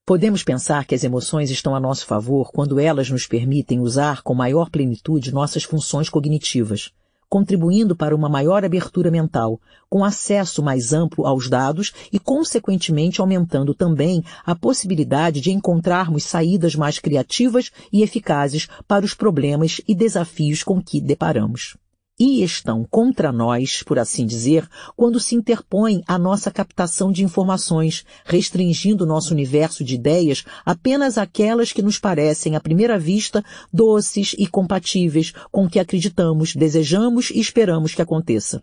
Podemos 0.05 0.43
pensar 0.43 0.85
que 0.85 0.97
as 0.97 1.05
emoções 1.05 1.49
estão 1.49 1.77
a 1.77 1.81
nosso 1.81 2.07
favor 2.07 2.51
quando 2.51 2.81
elas 2.81 3.09
nos 3.09 3.29
permitem 3.29 3.79
usar 3.79 4.21
com 4.23 4.35
maior 4.35 4.69
plenitude 4.69 5.33
nossas 5.33 5.63
funções 5.63 6.09
cognitivas, 6.09 6.91
contribuindo 7.29 7.95
para 7.95 8.15
uma 8.15 8.29
maior 8.29 8.65
abertura 8.65 9.13
mental, 9.13 9.61
com 9.89 10.05
acesso 10.05 10.61
mais 10.61 10.93
amplo 10.93 11.25
aos 11.25 11.49
dados 11.49 11.93
e, 12.13 12.19
consequentemente, 12.19 13.21
aumentando 13.21 13.73
também 13.75 14.25
a 14.45 14.57
possibilidade 14.57 15.41
de 15.41 15.53
encontrarmos 15.53 16.25
saídas 16.25 16.75
mais 16.75 16.99
criativas 16.99 17.71
e 17.93 18.03
eficazes 18.03 18.67
para 18.89 19.05
os 19.05 19.15
problemas 19.15 19.81
e 19.87 19.95
desafios 19.95 20.65
com 20.65 20.83
que 20.83 21.01
deparamos 21.01 21.77
e 22.23 22.45
estão 22.45 22.87
contra 22.89 23.33
nós, 23.33 23.83
por 23.83 23.99
assim 23.99 24.25
dizer, 24.25 24.69
quando 24.97 25.19
se 25.19 25.35
interpõem 25.35 26.05
a 26.07 26.17
nossa 26.17 26.53
captação 26.53 27.11
de 27.11 27.25
informações, 27.25 28.05
restringindo 28.25 29.05
nosso 29.05 29.35
universo 29.35 29.83
de 29.83 29.97
ideias 29.97 30.45
apenas 30.65 31.19
àquelas 31.19 31.73
que 31.73 31.83
nos 31.83 31.99
parecem, 31.99 32.55
à 32.55 32.61
primeira 32.61 32.97
vista, 32.97 33.45
doces 33.73 34.37
e 34.39 34.47
compatíveis 34.47 35.33
com 35.51 35.65
o 35.65 35.69
que 35.69 35.81
acreditamos, 35.81 36.55
desejamos 36.55 37.31
e 37.31 37.41
esperamos 37.41 37.93
que 37.93 38.03
aconteça. 38.03 38.63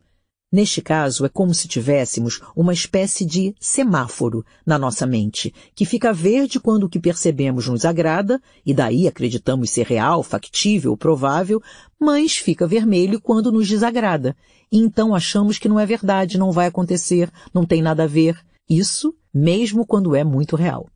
Neste 0.52 0.82
caso, 0.82 1.26
é 1.26 1.30
como 1.30 1.54
se 1.54 1.68
tivéssemos 1.68 2.42
uma 2.56 2.74
espécie 2.74 3.24
de 3.24 3.54
semáforo 3.60 4.44
na 4.66 4.80
nossa 4.80 5.06
mente, 5.06 5.54
que 5.76 5.86
fica 5.86 6.12
verde 6.12 6.60
quando 6.60 6.86
o 6.86 6.90
que 6.90 7.00
percebemos 7.00 7.68
nos 7.68 7.86
agrada, 7.86 8.42
e 8.66 8.74
daí 8.74 9.08
acreditamos 9.08 9.70
ser 9.70 9.86
real, 9.86 10.24
factível, 10.24 10.98
provável, 10.98 11.62
mas 12.00 12.36
fica 12.36 12.66
vermelho 12.66 13.22
quando 13.22 13.52
nos 13.52 13.68
desagrada. 13.68 14.36
E 14.72 14.80
então 14.80 15.14
achamos 15.14 15.60
que 15.60 15.70
não 15.70 15.80
é 15.80 15.86
verdade, 15.86 16.40
não 16.40 16.52
vai 16.52 16.66
acontecer, 16.66 17.32
não 17.54 17.64
tem 17.64 17.84
nada 17.84 18.06
a 18.06 18.08
ver. 18.08 18.36
Isso 18.68 19.14
mesmo 19.32 19.86
quando 19.86 20.16
é 20.16 20.24
muito 20.24 20.56
real. 20.56 20.88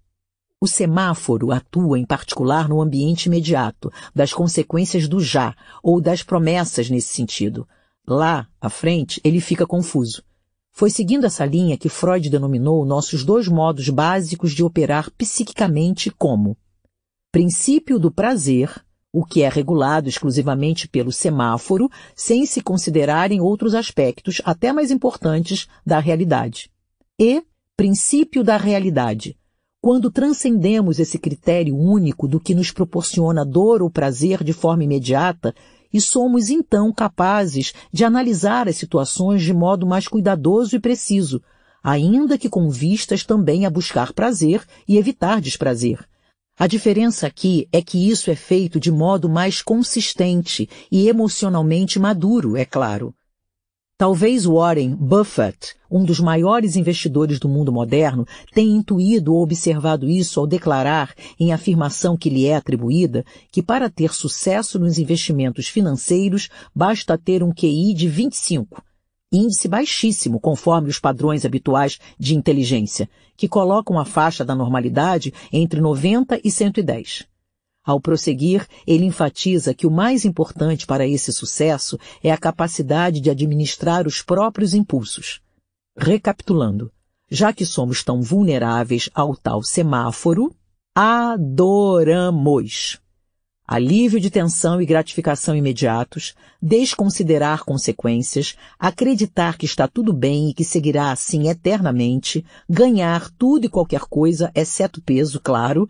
O 0.60 0.68
semáforo 0.68 1.52
atua 1.52 2.00
em 2.00 2.06
particular 2.06 2.68
no 2.68 2.82
ambiente 2.82 3.26
imediato, 3.26 3.92
das 4.16 4.34
consequências 4.34 5.08
do 5.08 5.20
já, 5.20 5.56
ou 5.84 6.02
das 6.02 6.24
promessas 6.24 6.90
nesse 6.90 7.14
sentido. 7.14 7.68
Lá, 8.08 8.48
à 8.60 8.70
frente, 8.70 9.22
ele 9.24 9.40
fica 9.40 9.66
confuso. 9.66 10.24
Foi 10.72 10.90
seguindo 10.90 11.26
essa 11.26 11.46
linha 11.46 11.78
que 11.78 11.88
Freud 11.88 12.30
denominou 12.30 12.86
nossos 12.86 13.24
dois 13.24 13.48
modos 13.48 13.88
básicos 13.90 14.52
de 14.52 14.64
operar 14.64 15.10
psiquicamente 15.12 16.10
como 16.10 16.58
princípio 17.32 17.98
do 17.98 18.12
prazer, 18.12 18.84
o 19.12 19.24
que 19.24 19.44
é 19.44 19.50
regulado 19.50 20.10
exclusivamente 20.10 20.88
pelo 20.88 21.12
semáforo, 21.12 21.90
sem 22.16 22.46
se 22.46 22.62
considerarem 22.62 23.40
outros 23.40 23.74
aspectos, 23.76 24.42
até 24.44 24.74
mais 24.74 24.92
importantes, 24.92 25.68
da 25.86 26.00
realidade. 26.00 26.72
E 27.20 27.44
princípio 27.78 28.44
da 28.44 28.58
realidade, 28.58 29.38
quando 29.82 30.10
transcendemos 30.10 30.98
esse 31.00 31.20
critério 31.20 31.78
único 31.78 32.28
do 32.28 32.40
que 32.40 32.56
nos 32.56 32.72
proporciona 32.72 33.46
dor 33.46 33.82
ou 33.82 33.90
prazer 33.90 34.44
de 34.44 34.54
forma 34.54 34.84
imediata 34.84 35.54
e 35.94 36.02
somos 36.02 36.50
então 36.50 36.92
capazes 36.92 37.74
de 37.92 38.04
analisar 38.04 38.68
as 38.68 38.76
situações 38.76 39.44
de 39.44 39.54
modo 39.54 39.86
mais 39.86 40.08
cuidadoso 40.08 40.76
e 40.76 40.80
preciso, 40.80 41.42
ainda 41.84 42.38
que 42.38 42.50
com 42.50 42.70
vistas 42.70 43.24
também 43.24 43.66
a 43.66 43.70
buscar 43.70 44.12
prazer 44.12 44.66
e 44.88 44.98
evitar 44.98 45.40
desprazer. 45.40 46.00
A 46.58 46.68
diferença 46.68 47.28
aqui 47.28 47.68
é 47.72 47.82
que 47.82 48.10
isso 48.10 48.30
é 48.30 48.36
feito 48.36 48.80
de 48.80 48.92
modo 48.92 49.28
mais 49.28 49.62
consistente 49.62 50.70
e 50.92 51.08
emocionalmente 51.08 52.00
maduro, 52.00 52.56
é 52.56 52.64
claro. 52.64 53.14
Talvez 54.04 54.46
Warren 54.46 54.96
Buffett, 54.96 55.76
um 55.90 56.04
dos 56.04 56.20
maiores 56.20 56.76
investidores 56.76 57.40
do 57.40 57.48
mundo 57.48 57.72
moderno, 57.72 58.28
tenha 58.54 58.76
intuído 58.76 59.34
ou 59.34 59.42
observado 59.42 60.10
isso 60.10 60.42
ao 60.42 60.46
declarar, 60.46 61.16
em 61.40 61.54
afirmação 61.54 62.18
que 62.18 62.30
lhe 62.30 62.46
é 62.46 62.54
atribuída, 62.54 63.24
que 63.50 63.64
para 63.64 63.90
ter 63.90 64.14
sucesso 64.14 64.78
nos 64.78 65.00
investimentos 65.00 65.70
financeiros 65.70 66.50
basta 66.76 67.18
ter 67.18 67.42
um 67.42 67.54
QI 67.54 67.94
de 67.94 68.10
25, 68.10 68.84
índice 69.32 69.70
baixíssimo 69.70 70.38
conforme 70.38 70.90
os 70.90 71.00
padrões 71.00 71.46
habituais 71.46 71.98
de 72.20 72.36
inteligência, 72.36 73.10
que 73.38 73.48
colocam 73.48 73.98
a 73.98 74.04
faixa 74.04 74.44
da 74.44 74.54
normalidade 74.54 75.34
entre 75.50 75.80
90 75.80 76.42
e 76.44 76.52
110. 76.52 77.26
Ao 77.86 78.00
prosseguir, 78.00 78.66
ele 78.88 79.06
enfatiza 79.06 79.74
que 79.74 79.86
o 79.86 79.92
mais 79.92 80.24
importante 80.24 80.88
para 80.88 81.06
esse 81.06 81.34
sucesso 81.34 82.00
é 82.24 82.32
a 82.32 82.38
capacidade 82.38 83.20
de 83.20 83.30
administrar 83.30 84.08
os 84.08 84.22
próprios 84.22 84.74
impulsos. 84.74 85.42
Recapitulando, 85.98 86.92
já 87.30 87.52
que 87.52 87.66
somos 87.66 88.04
tão 88.04 88.22
vulneráveis 88.22 89.10
ao 89.14 89.36
tal 89.36 89.62
semáforo, 89.62 90.56
adoramos 90.96 93.02
alívio 93.66 94.20
de 94.20 94.30
tensão 94.30 94.82
e 94.82 94.86
gratificação 94.86 95.56
imediatos, 95.56 96.36
desconsiderar 96.62 97.64
consequências, 97.64 98.56
acreditar 98.78 99.58
que 99.58 99.66
está 99.66 99.88
tudo 99.88 100.14
bem 100.14 100.50
e 100.50 100.54
que 100.54 100.64
seguirá 100.64 101.12
assim 101.12 101.48
eternamente, 101.48 102.46
ganhar 102.70 103.30
tudo 103.32 103.66
e 103.66 103.70
qualquer 103.70 104.02
coisa, 104.02 104.52
exceto 104.54 105.02
peso, 105.02 105.40
claro, 105.40 105.90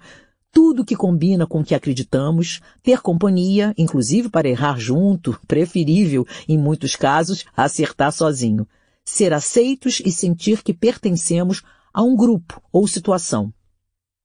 tudo 0.54 0.86
que 0.86 0.96
combina 0.96 1.48
com 1.48 1.62
o 1.62 1.64
que 1.64 1.74
acreditamos, 1.74 2.62
ter 2.84 3.02
companhia, 3.02 3.74
inclusive 3.76 4.30
para 4.30 4.48
errar 4.48 4.80
junto, 4.80 5.38
preferível, 5.48 6.26
em 6.48 6.58
muitos 6.58 6.96
casos, 6.96 7.44
acertar 7.58 8.14
sozinho, 8.14 8.68
ser 9.04 9.34
aceitos 9.34 10.00
e 10.06 10.12
sentir 10.12 10.62
que 10.62 10.74
pertencemos 10.74 11.64
a 11.92 12.04
um 12.04 12.16
grupo 12.16 12.62
ou 12.72 12.88
situação. 12.88 13.52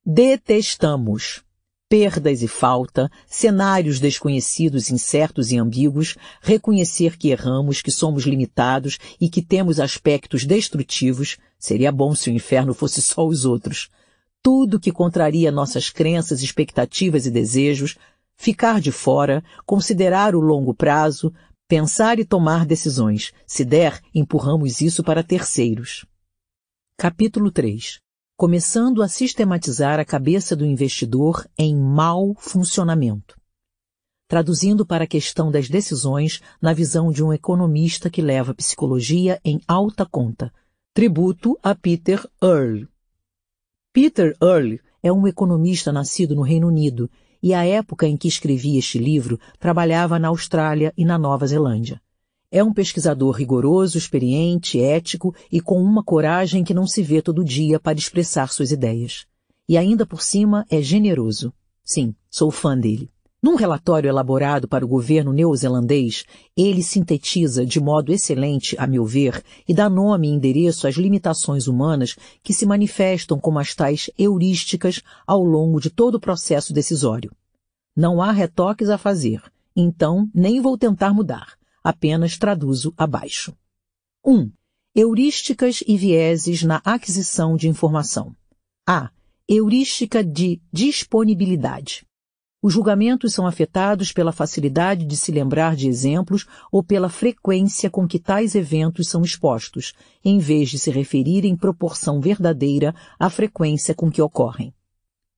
Detestamos 0.05 1.43
perdas 1.89 2.43
e 2.43 2.47
falta, 2.47 3.09
cenários 3.25 3.99
desconhecidos, 3.99 4.91
incertos 4.91 5.51
e 5.51 5.57
ambíguos, 5.57 6.15
reconhecer 6.39 7.17
que 7.17 7.29
erramos, 7.29 7.81
que 7.81 7.89
somos 7.89 8.25
limitados 8.25 8.99
e 9.19 9.27
que 9.27 9.41
temos 9.41 9.79
aspectos 9.79 10.45
destrutivos, 10.45 11.37
seria 11.57 11.91
bom 11.91 12.13
se 12.13 12.29
o 12.29 12.33
inferno 12.33 12.75
fosse 12.75 13.01
só 13.01 13.25
os 13.25 13.43
outros, 13.43 13.89
tudo 14.41 14.79
que 14.79 14.91
contraria 14.91 15.51
nossas 15.51 15.89
crenças, 15.89 16.41
expectativas 16.41 17.25
e 17.25 17.31
desejos, 17.31 17.97
ficar 18.35 18.79
de 18.79 18.91
fora, 18.91 19.43
considerar 19.65 20.35
o 20.35 20.39
longo 20.39 20.73
prazo, 20.73 21.33
pensar 21.67 22.19
e 22.19 22.25
tomar 22.25 22.65
decisões. 22.65 23.33
Se 23.45 23.65
der, 23.65 24.01
empurramos 24.13 24.81
isso 24.81 25.03
para 25.03 25.23
terceiros. 25.23 26.05
Capítulo 26.97 27.51
3 27.51 27.99
Começando 28.35 29.03
a 29.03 29.09
sistematizar 29.09 29.99
a 29.99 30.05
cabeça 30.05 30.55
do 30.55 30.65
investidor 30.65 31.45
em 31.57 31.75
mau 31.75 32.33
funcionamento. 32.37 33.37
Traduzindo 34.29 34.85
para 34.85 35.03
a 35.03 35.07
questão 35.07 35.51
das 35.51 35.67
decisões 35.67 36.39
na 36.61 36.71
visão 36.71 37.11
de 37.11 37.21
um 37.21 37.33
economista 37.33 38.09
que 38.09 38.21
leva 38.21 38.51
a 38.51 38.55
psicologia 38.55 39.41
em 39.43 39.59
alta 39.67 40.05
conta. 40.05 40.53
Tributo 40.93 41.59
a 41.61 41.75
Peter 41.75 42.25
Earle. 42.41 42.87
Peter 43.91 44.37
Earle 44.39 44.79
é 45.01 45.11
um 45.11 45.27
economista 45.27 45.91
nascido 45.91 46.35
no 46.35 46.43
Reino 46.43 46.67
Unido 46.67 47.09
e 47.41 47.55
à 47.55 47.65
época 47.65 48.07
em 48.07 48.15
que 48.15 48.27
escrevia 48.27 48.77
este 48.77 48.99
livro 48.99 49.39
trabalhava 49.59 50.19
na 50.19 50.27
Austrália 50.27 50.93
e 50.95 51.03
na 51.03 51.17
Nova 51.17 51.47
Zelândia. 51.47 51.99
É 52.51 52.63
um 52.63 52.71
pesquisador 52.71 53.35
rigoroso, 53.35 53.97
experiente, 53.97 54.79
ético 54.79 55.33
e 55.51 55.59
com 55.59 55.81
uma 55.81 56.03
coragem 56.03 56.63
que 56.63 56.73
não 56.73 56.85
se 56.85 57.01
vê 57.01 57.19
todo 57.19 57.43
dia 57.43 57.79
para 57.79 57.97
expressar 57.97 58.49
suas 58.49 58.71
ideias. 58.71 59.25
E 59.67 59.75
ainda 59.75 60.05
por 60.05 60.21
cima 60.21 60.67
é 60.69 60.83
generoso. 60.83 61.51
Sim, 61.83 62.13
sou 62.29 62.51
fã 62.51 62.77
dele. 62.77 63.09
Num 63.41 63.55
relatório 63.55 64.09
elaborado 64.09 64.67
para 64.67 64.83
o 64.83 64.87
governo 64.87 65.31
neozelandês, 65.31 66.25
ele 66.57 66.83
sintetiza 66.83 67.65
de 67.65 67.79
modo 67.79 68.11
excelente, 68.11 68.75
a 68.77 68.85
meu 68.85 69.05
ver, 69.05 69.41
e 69.65 69.73
dá 69.73 69.89
nome 69.89 70.27
e 70.27 70.31
endereço 70.31 70.85
às 70.85 70.95
limitações 70.95 71.65
humanas 71.65 72.17
que 72.43 72.53
se 72.53 72.65
manifestam 72.65 73.39
como 73.39 73.57
as 73.57 73.73
tais 73.73 74.09
heurísticas 74.17 75.01
ao 75.25 75.41
longo 75.41 75.79
de 75.79 75.89
todo 75.89 76.15
o 76.15 76.19
processo 76.19 76.73
decisório. 76.73 77.31
Não 77.95 78.21
há 78.21 78.29
retoques 78.33 78.89
a 78.89 78.97
fazer, 78.97 79.41
então 79.73 80.29
nem 80.35 80.59
vou 80.59 80.77
tentar 80.77 81.13
mudar, 81.13 81.53
apenas 81.81 82.37
traduzo 82.37 82.93
abaixo. 82.97 83.55
1. 84.25 84.33
Um, 84.33 84.51
heurísticas 84.93 85.81
e 85.87 85.95
vieses 85.95 86.63
na 86.63 86.81
aquisição 86.83 87.55
de 87.55 87.69
informação. 87.69 88.35
A. 88.85 89.09
Heurística 89.47 90.21
de 90.21 90.61
disponibilidade. 90.73 92.08
Os 92.61 92.73
julgamentos 92.73 93.33
são 93.33 93.47
afetados 93.47 94.11
pela 94.11 94.33
facilidade 94.33 95.05
de 95.05 95.15
se 95.15 95.31
lembrar 95.31 95.77
de 95.77 95.87
exemplos 95.87 96.45
ou 96.69 96.83
pela 96.83 97.07
frequência 97.07 97.89
com 97.89 98.05
que 98.05 98.19
tais 98.19 98.53
eventos 98.53 99.07
são 99.07 99.21
expostos, 99.21 99.93
em 100.25 100.39
vez 100.39 100.69
de 100.69 100.77
se 100.77 100.91
referir 100.91 101.45
em 101.45 101.55
proporção 101.55 102.19
verdadeira 102.19 102.93
à 103.17 103.29
frequência 103.29 103.95
com 103.95 104.11
que 104.11 104.21
ocorrem. 104.21 104.73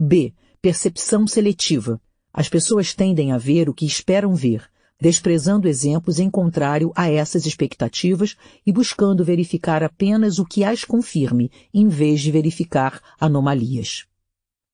B. 0.01 0.33
Percepção 0.59 1.27
seletiva. 1.27 2.01
As 2.33 2.49
pessoas 2.49 2.95
tendem 2.95 3.31
a 3.31 3.37
ver 3.37 3.69
o 3.69 3.73
que 3.73 3.85
esperam 3.85 4.33
ver, 4.33 4.67
desprezando 4.99 5.67
exemplos 5.67 6.17
em 6.17 6.29
contrário 6.29 6.91
a 6.95 7.07
essas 7.07 7.45
expectativas 7.45 8.35
e 8.65 8.71
buscando 8.71 9.23
verificar 9.23 9.83
apenas 9.83 10.39
o 10.39 10.45
que 10.45 10.63
as 10.63 10.83
confirme, 10.83 11.51
em 11.71 11.87
vez 11.87 12.21
de 12.21 12.31
verificar 12.31 12.99
anomalias. 13.19 14.07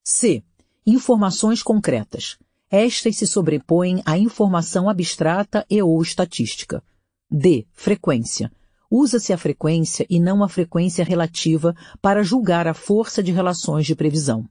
C 0.06 0.44
informações 0.88 1.62
concretas. 1.62 2.38
Estas 2.72 3.18
se 3.18 3.28
sobrepõem 3.28 4.02
à 4.06 4.18
informação 4.18 4.90
abstrata 4.90 5.66
e 5.70 5.82
ou 5.82 6.02
estatística. 6.02 6.82
D. 7.30 7.68
Frequência. 7.74 8.50
Usa-se 8.90 9.34
a 9.34 9.38
frequência 9.38 10.06
e 10.10 10.18
não 10.18 10.42
a 10.42 10.48
frequência 10.48 11.04
relativa 11.04 11.76
para 12.02 12.24
julgar 12.24 12.68
a 12.68 12.74
força 12.74 13.22
de 13.22 13.34
relações 13.34 13.86
de 13.86 13.96
previsão. 13.96 14.50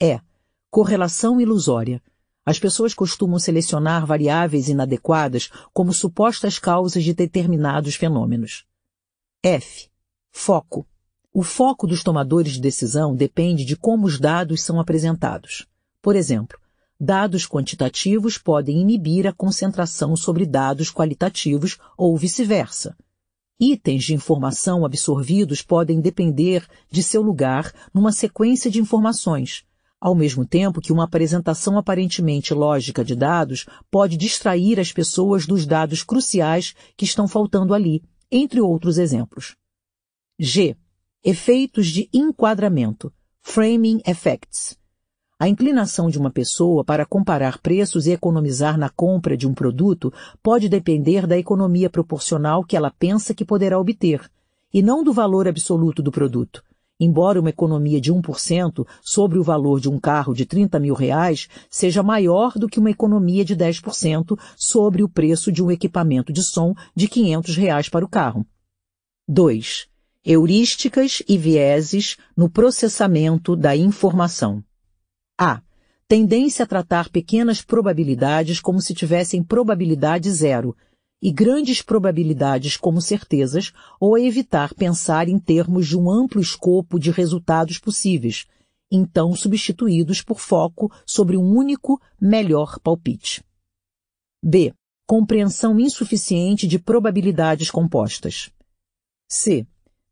E. 0.00 0.18
Correlação 0.70 1.38
ilusória. 1.38 2.02
As 2.44 2.58
pessoas 2.58 2.94
costumam 2.94 3.38
selecionar 3.38 4.06
variáveis 4.06 4.68
inadequadas 4.68 5.50
como 5.74 5.92
supostas 5.92 6.58
causas 6.58 7.04
de 7.04 7.12
determinados 7.12 7.96
fenômenos. 7.96 8.64
F. 9.42 9.90
Foco. 10.30 10.86
O 11.38 11.42
foco 11.42 11.86
dos 11.86 12.02
tomadores 12.02 12.54
de 12.54 12.60
decisão 12.62 13.14
depende 13.14 13.62
de 13.62 13.76
como 13.76 14.06
os 14.06 14.18
dados 14.18 14.62
são 14.62 14.80
apresentados. 14.80 15.66
Por 16.00 16.16
exemplo, 16.16 16.58
dados 16.98 17.46
quantitativos 17.46 18.38
podem 18.38 18.80
inibir 18.80 19.26
a 19.26 19.34
concentração 19.34 20.16
sobre 20.16 20.46
dados 20.46 20.90
qualitativos 20.90 21.76
ou 21.94 22.16
vice-versa. 22.16 22.96
Itens 23.60 24.04
de 24.04 24.14
informação 24.14 24.82
absorvidos 24.82 25.60
podem 25.60 26.00
depender 26.00 26.66
de 26.90 27.02
seu 27.02 27.20
lugar 27.20 27.70
numa 27.92 28.12
sequência 28.12 28.70
de 28.70 28.80
informações, 28.80 29.62
ao 30.00 30.14
mesmo 30.14 30.46
tempo 30.46 30.80
que 30.80 30.90
uma 30.90 31.04
apresentação 31.04 31.76
aparentemente 31.76 32.54
lógica 32.54 33.04
de 33.04 33.14
dados 33.14 33.66
pode 33.90 34.16
distrair 34.16 34.80
as 34.80 34.90
pessoas 34.90 35.46
dos 35.46 35.66
dados 35.66 36.02
cruciais 36.02 36.74
que 36.96 37.04
estão 37.04 37.28
faltando 37.28 37.74
ali, 37.74 38.02
entre 38.32 38.58
outros 38.58 38.96
exemplos. 38.96 39.54
G. 40.38 40.74
Efeitos 41.24 41.88
de 41.88 42.08
enquadramento, 42.12 43.12
framing 43.42 44.00
effects. 44.06 44.78
A 45.38 45.48
inclinação 45.48 46.08
de 46.08 46.18
uma 46.18 46.30
pessoa 46.30 46.84
para 46.84 47.04
comparar 47.04 47.58
preços 47.58 48.06
e 48.06 48.12
economizar 48.12 48.78
na 48.78 48.88
compra 48.88 49.36
de 49.36 49.46
um 49.46 49.52
produto 49.52 50.12
pode 50.42 50.68
depender 50.68 51.26
da 51.26 51.36
economia 51.36 51.90
proporcional 51.90 52.64
que 52.64 52.76
ela 52.76 52.92
pensa 52.96 53.34
que 53.34 53.44
poderá 53.44 53.78
obter, 53.78 54.30
e 54.72 54.80
não 54.80 55.02
do 55.02 55.12
valor 55.12 55.48
absoluto 55.48 56.00
do 56.02 56.12
produto. 56.12 56.62
Embora 56.98 57.40
uma 57.40 57.50
economia 57.50 58.00
de 58.00 58.12
1% 58.12 58.86
sobre 59.02 59.38
o 59.38 59.42
valor 59.42 59.80
de 59.80 59.90
um 59.90 59.98
carro 59.98 60.32
de 60.32 60.46
30 60.46 60.78
mil 60.78 60.94
reais 60.94 61.48
seja 61.68 62.02
maior 62.02 62.52
do 62.52 62.68
que 62.68 62.78
uma 62.78 62.90
economia 62.90 63.44
de 63.44 63.56
10% 63.56 64.38
sobre 64.56 65.02
o 65.02 65.08
preço 65.08 65.50
de 65.50 65.62
um 65.62 65.70
equipamento 65.70 66.32
de 66.32 66.42
som 66.42 66.72
de 66.94 67.08
500 67.08 67.56
reais 67.56 67.88
para 67.88 68.04
o 68.04 68.08
carro. 68.08 68.46
2. 69.28 69.88
Heurísticas 70.28 71.22
e 71.28 71.38
vieses 71.38 72.16
no 72.36 72.50
processamento 72.50 73.54
da 73.54 73.76
informação. 73.76 74.60
A. 75.38 75.62
Tendência 76.08 76.64
a 76.64 76.66
tratar 76.66 77.08
pequenas 77.10 77.62
probabilidades 77.62 78.58
como 78.58 78.80
se 78.80 78.92
tivessem 78.92 79.40
probabilidade 79.40 80.28
zero 80.32 80.76
e 81.22 81.30
grandes 81.30 81.80
probabilidades 81.80 82.76
como 82.76 83.00
certezas, 83.00 83.72
ou 84.00 84.16
a 84.16 84.20
evitar 84.20 84.74
pensar 84.74 85.28
em 85.28 85.38
termos 85.38 85.86
de 85.86 85.96
um 85.96 86.10
amplo 86.10 86.40
escopo 86.40 86.98
de 86.98 87.12
resultados 87.12 87.78
possíveis, 87.78 88.46
então 88.90 89.32
substituídos 89.32 90.22
por 90.22 90.40
foco 90.40 90.92
sobre 91.06 91.36
um 91.36 91.56
único, 91.56 92.00
melhor 92.20 92.80
palpite. 92.80 93.44
B. 94.42 94.74
Compreensão 95.06 95.78
insuficiente 95.78 96.66
de 96.66 96.80
probabilidades 96.80 97.70
compostas. 97.70 98.50
C 99.28 99.64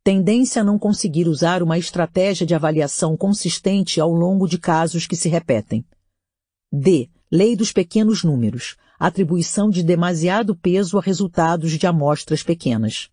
tendência 0.05 0.61
a 0.61 0.65
não 0.65 0.79
conseguir 0.79 1.27
usar 1.27 1.63
uma 1.63 1.79
estratégia 1.79 2.47
de 2.47 2.55
avaliação 2.55 3.17
consistente 3.17 3.99
ao 3.99 4.13
longo 4.13 4.47
de 4.47 4.59
casos 4.59 5.07
que 5.07 5.17
se 5.17 5.31
repetem. 5.31 5.83
D. 6.71 7.09
Lei 7.33 7.57
dos 7.57 7.73
pequenos 7.73 8.23
números. 8.23 8.77
Atribuição 8.99 9.71
de 9.71 9.83
demasiado 9.83 10.55
peso 10.55 10.99
a 10.99 11.01
resultados 11.01 11.73
de 11.73 11.87
amostras 11.87 12.43
pequenas. 12.43 13.09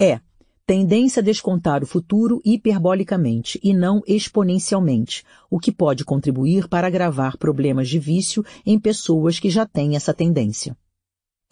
E. 0.00 0.20
Tendência 0.66 1.20
a 1.20 1.24
descontar 1.24 1.84
o 1.84 1.86
futuro 1.86 2.42
hiperbolicamente 2.44 3.60
e 3.62 3.72
não 3.72 4.02
exponencialmente, 4.04 5.22
o 5.48 5.60
que 5.60 5.70
pode 5.70 6.04
contribuir 6.04 6.66
para 6.66 6.88
agravar 6.88 7.38
problemas 7.38 7.88
de 7.88 8.00
vício 8.00 8.44
em 8.66 8.80
pessoas 8.80 9.38
que 9.38 9.48
já 9.48 9.64
têm 9.64 9.94
essa 9.94 10.12
tendência. 10.12 10.76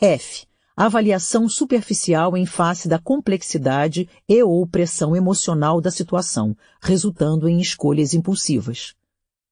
F 0.01 0.49
avaliação 0.77 1.49
superficial 1.49 2.37
em 2.37 2.45
face 2.45 2.89
da 2.89 2.99
complexidade 2.99 4.09
e 4.29 4.43
ou 4.43 4.67
pressão 4.67 5.15
emocional 5.15 5.81
da 5.81 5.91
situação, 5.91 6.57
resultando 6.81 7.49
em 7.49 7.61
escolhas 7.61 8.13
impulsivas. 8.13 8.95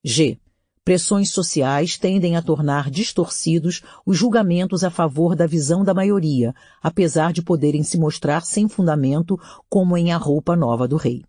G. 0.03 0.39
Pressões 0.85 1.31
sociais 1.31 1.97
tendem 1.97 2.35
a 2.35 2.43
tornar 2.43 2.91
distorcidos 2.91 3.83
os 4.05 4.19
julgamentos 4.19 4.83
a 4.83 4.91
favor 4.91 5.37
da 5.37 5.47
visão 5.47 5.85
da 5.85 5.95
maioria, 5.95 6.53
apesar 6.83 7.33
de 7.33 7.41
poderem 7.41 7.85
se 7.85 7.97
mostrar 7.97 8.45
sem 8.45 8.69
fundamento, 8.69 9.39
como 9.71 9.97
em 9.97 10.11
A 10.11 10.17
Roupa 10.17 10.57
Nova 10.57 10.89
do 10.89 10.97
Rei. 10.97 11.25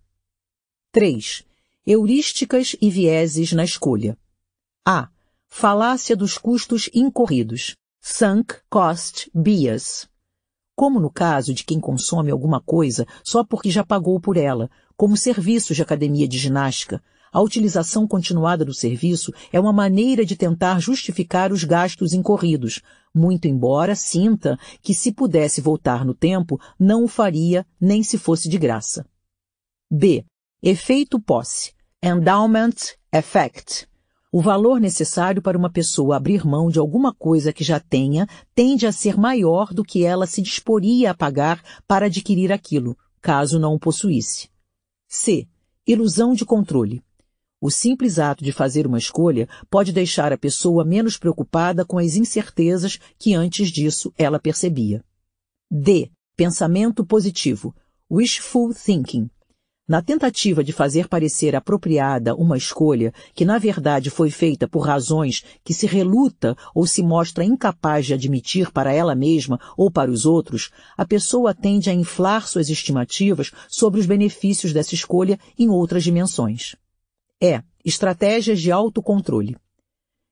3. 0.91 1.43
Heurísticas 1.85 2.75
e 2.81 2.89
vieses 2.89 3.53
na 3.53 3.63
escolha. 3.63 4.17
A. 4.83 5.07
Falácia 5.47 6.15
dos 6.15 6.35
custos 6.39 6.89
incorridos 6.91 7.75
sunk 8.05 8.55
cost 8.69 9.31
bias. 9.33 10.09
Como 10.75 10.99
no 10.99 11.09
caso 11.09 11.53
de 11.53 11.63
quem 11.63 11.79
consome 11.79 12.31
alguma 12.31 12.59
coisa 12.59 13.07
só 13.23 13.45
porque 13.45 13.71
já 13.71 13.81
pagou 13.81 14.19
por 14.19 14.35
ela, 14.35 14.69
como 14.97 15.15
serviços 15.15 15.77
de 15.77 15.83
academia 15.83 16.27
de 16.27 16.37
ginástica, 16.37 17.01
a 17.31 17.41
utilização 17.41 18.05
continuada 18.05 18.65
do 18.65 18.73
serviço 18.73 19.31
é 19.53 19.59
uma 19.59 19.71
maneira 19.71 20.25
de 20.25 20.35
tentar 20.35 20.81
justificar 20.81 21.53
os 21.53 21.63
gastos 21.63 22.11
incorridos, 22.11 22.81
muito 23.15 23.47
embora 23.47 23.95
sinta 23.95 24.59
que 24.81 24.93
se 24.93 25.13
pudesse 25.13 25.61
voltar 25.61 26.03
no 26.03 26.13
tempo, 26.13 26.59
não 26.77 27.05
o 27.05 27.07
faria 27.07 27.65
nem 27.79 28.03
se 28.03 28.17
fosse 28.17 28.49
de 28.49 28.57
graça. 28.57 29.05
B. 29.89 30.25
Efeito 30.61 31.21
posse. 31.21 31.71
Endowment 32.03 32.97
effect. 33.13 33.87
O 34.35 34.41
valor 34.41 34.81
necessário 34.81 35.43
para 35.43 35.55
uma 35.55 35.71
pessoa 35.71 36.17
abrir 36.17 36.43
mão 36.43 36.67
de 36.67 36.79
alguma 36.79 37.13
coisa 37.13 37.53
que 37.53 37.63
já 37.63 37.79
tenha 37.79 38.27
tende 38.55 38.87
a 38.87 38.91
ser 38.91 39.15
maior 39.15 39.71
do 39.71 39.83
que 39.83 40.03
ela 40.03 40.25
se 40.25 40.41
disporia 40.41 41.11
a 41.11 41.13
pagar 41.13 41.61
para 41.87 42.07
adquirir 42.07 42.51
aquilo, 42.51 42.97
caso 43.21 43.59
não 43.59 43.75
o 43.75 43.79
possuísse. 43.79 44.49
C. 45.07 45.47
Ilusão 45.85 46.33
de 46.33 46.45
controle. 46.45 47.03
O 47.61 47.69
simples 47.69 48.17
ato 48.17 48.43
de 48.43 48.51
fazer 48.51 48.87
uma 48.87 48.97
escolha 48.97 49.47
pode 49.69 49.93
deixar 49.93 50.33
a 50.33 50.37
pessoa 50.37 50.83
menos 50.83 51.15
preocupada 51.15 51.85
com 51.85 51.99
as 51.99 52.15
incertezas 52.15 52.97
que 53.19 53.35
antes 53.35 53.69
disso 53.69 54.11
ela 54.17 54.39
percebia. 54.39 55.05
D. 55.69 56.09
Pensamento 56.35 57.05
positivo. 57.05 57.71
Wishful 58.09 58.73
thinking. 58.73 59.29
Na 59.85 60.01
tentativa 60.01 60.63
de 60.63 60.71
fazer 60.71 61.09
parecer 61.09 61.57
apropriada 61.57 62.33
uma 62.35 62.57
escolha 62.57 63.13
que 63.33 63.43
na 63.43 63.57
verdade 63.57 64.09
foi 64.09 64.29
feita 64.29 64.65
por 64.65 64.79
razões 64.79 65.43
que 65.61 65.73
se 65.73 65.85
reluta 65.85 66.55
ou 66.73 66.87
se 66.87 67.03
mostra 67.03 67.43
incapaz 67.43 68.05
de 68.05 68.13
admitir 68.13 68.71
para 68.71 68.93
ela 68.93 69.13
mesma 69.13 69.59
ou 69.75 69.91
para 69.91 70.09
os 70.09 70.25
outros, 70.25 70.71
a 70.95 71.05
pessoa 71.05 71.53
tende 71.53 71.89
a 71.89 71.93
inflar 71.93 72.47
suas 72.47 72.69
estimativas 72.69 73.51
sobre 73.67 73.99
os 73.99 74.05
benefícios 74.05 74.71
dessa 74.71 74.95
escolha 74.95 75.37
em 75.59 75.69
outras 75.69 76.01
dimensões. 76.01 76.77
É, 77.41 77.61
estratégias 77.83 78.61
de 78.61 78.71
autocontrole. 78.71 79.57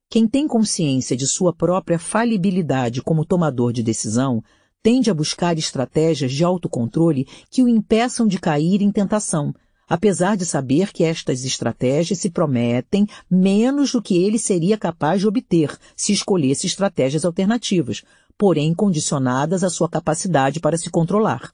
Quem 0.10 0.28
tem 0.28 0.48
consciência 0.48 1.16
de 1.16 1.28
sua 1.28 1.54
própria 1.54 2.00
falibilidade 2.00 3.02
como 3.02 3.26
tomador 3.26 3.74
de 3.74 3.84
decisão 3.84 4.42
tende 4.84 5.10
a 5.10 5.14
buscar 5.14 5.58
estratégias 5.58 6.32
de 6.32 6.44
autocontrole 6.44 7.28
que 7.50 7.64
o 7.64 7.68
impeçam 7.68 8.28
de 8.28 8.40
cair 8.40 8.82
em 8.82 8.92
tentação, 8.92 9.54
apesar 9.88 10.38
de 10.38 10.46
saber 10.46 10.92
que 10.92 11.04
estas 11.04 11.44
estratégias 11.44 12.20
se 12.20 12.30
prometem 12.30 13.06
menos 13.30 13.92
do 13.92 14.02
que 14.02 14.18
ele 14.24 14.40
seria 14.40 14.78
capaz 14.78 15.20
de 15.20 15.28
obter 15.28 15.78
se 15.96 16.14
escolhesse 16.14 16.66
estratégias 16.66 17.26
alternativas, 17.26 18.02
porém 18.38 18.74
condicionadas 18.74 19.64
à 19.64 19.70
sua 19.70 19.90
capacidade 19.90 20.60
para 20.60 20.78
se 20.78 20.90
controlar. 20.90 21.54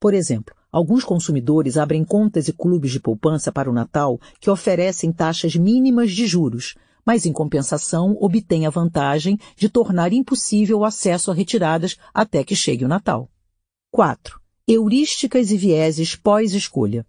Por 0.00 0.12
exemplo, 0.12 0.54
alguns 0.72 1.04
consumidores 1.04 1.76
abrem 1.76 2.04
contas 2.04 2.48
e 2.48 2.52
clubes 2.52 2.92
de 2.92 3.00
poupança 3.00 3.52
para 3.52 3.70
o 3.70 3.72
Natal 3.72 4.18
que 4.40 4.50
oferecem 4.50 5.12
taxas 5.12 5.54
mínimas 5.54 6.10
de 6.10 6.26
juros, 6.26 6.74
mas 7.06 7.24
em 7.24 7.32
compensação 7.32 8.16
obtém 8.20 8.66
a 8.66 8.70
vantagem 8.70 9.38
de 9.56 9.68
tornar 9.68 10.12
impossível 10.12 10.80
o 10.80 10.84
acesso 10.84 11.30
a 11.30 11.34
retiradas 11.34 11.96
até 12.12 12.42
que 12.42 12.56
chegue 12.56 12.84
o 12.84 12.88
Natal. 12.88 13.30
4. 13.92 14.40
Heurísticas 14.66 15.52
e 15.52 15.56
vieses 15.56 16.16
pós-escolha. 16.16 17.06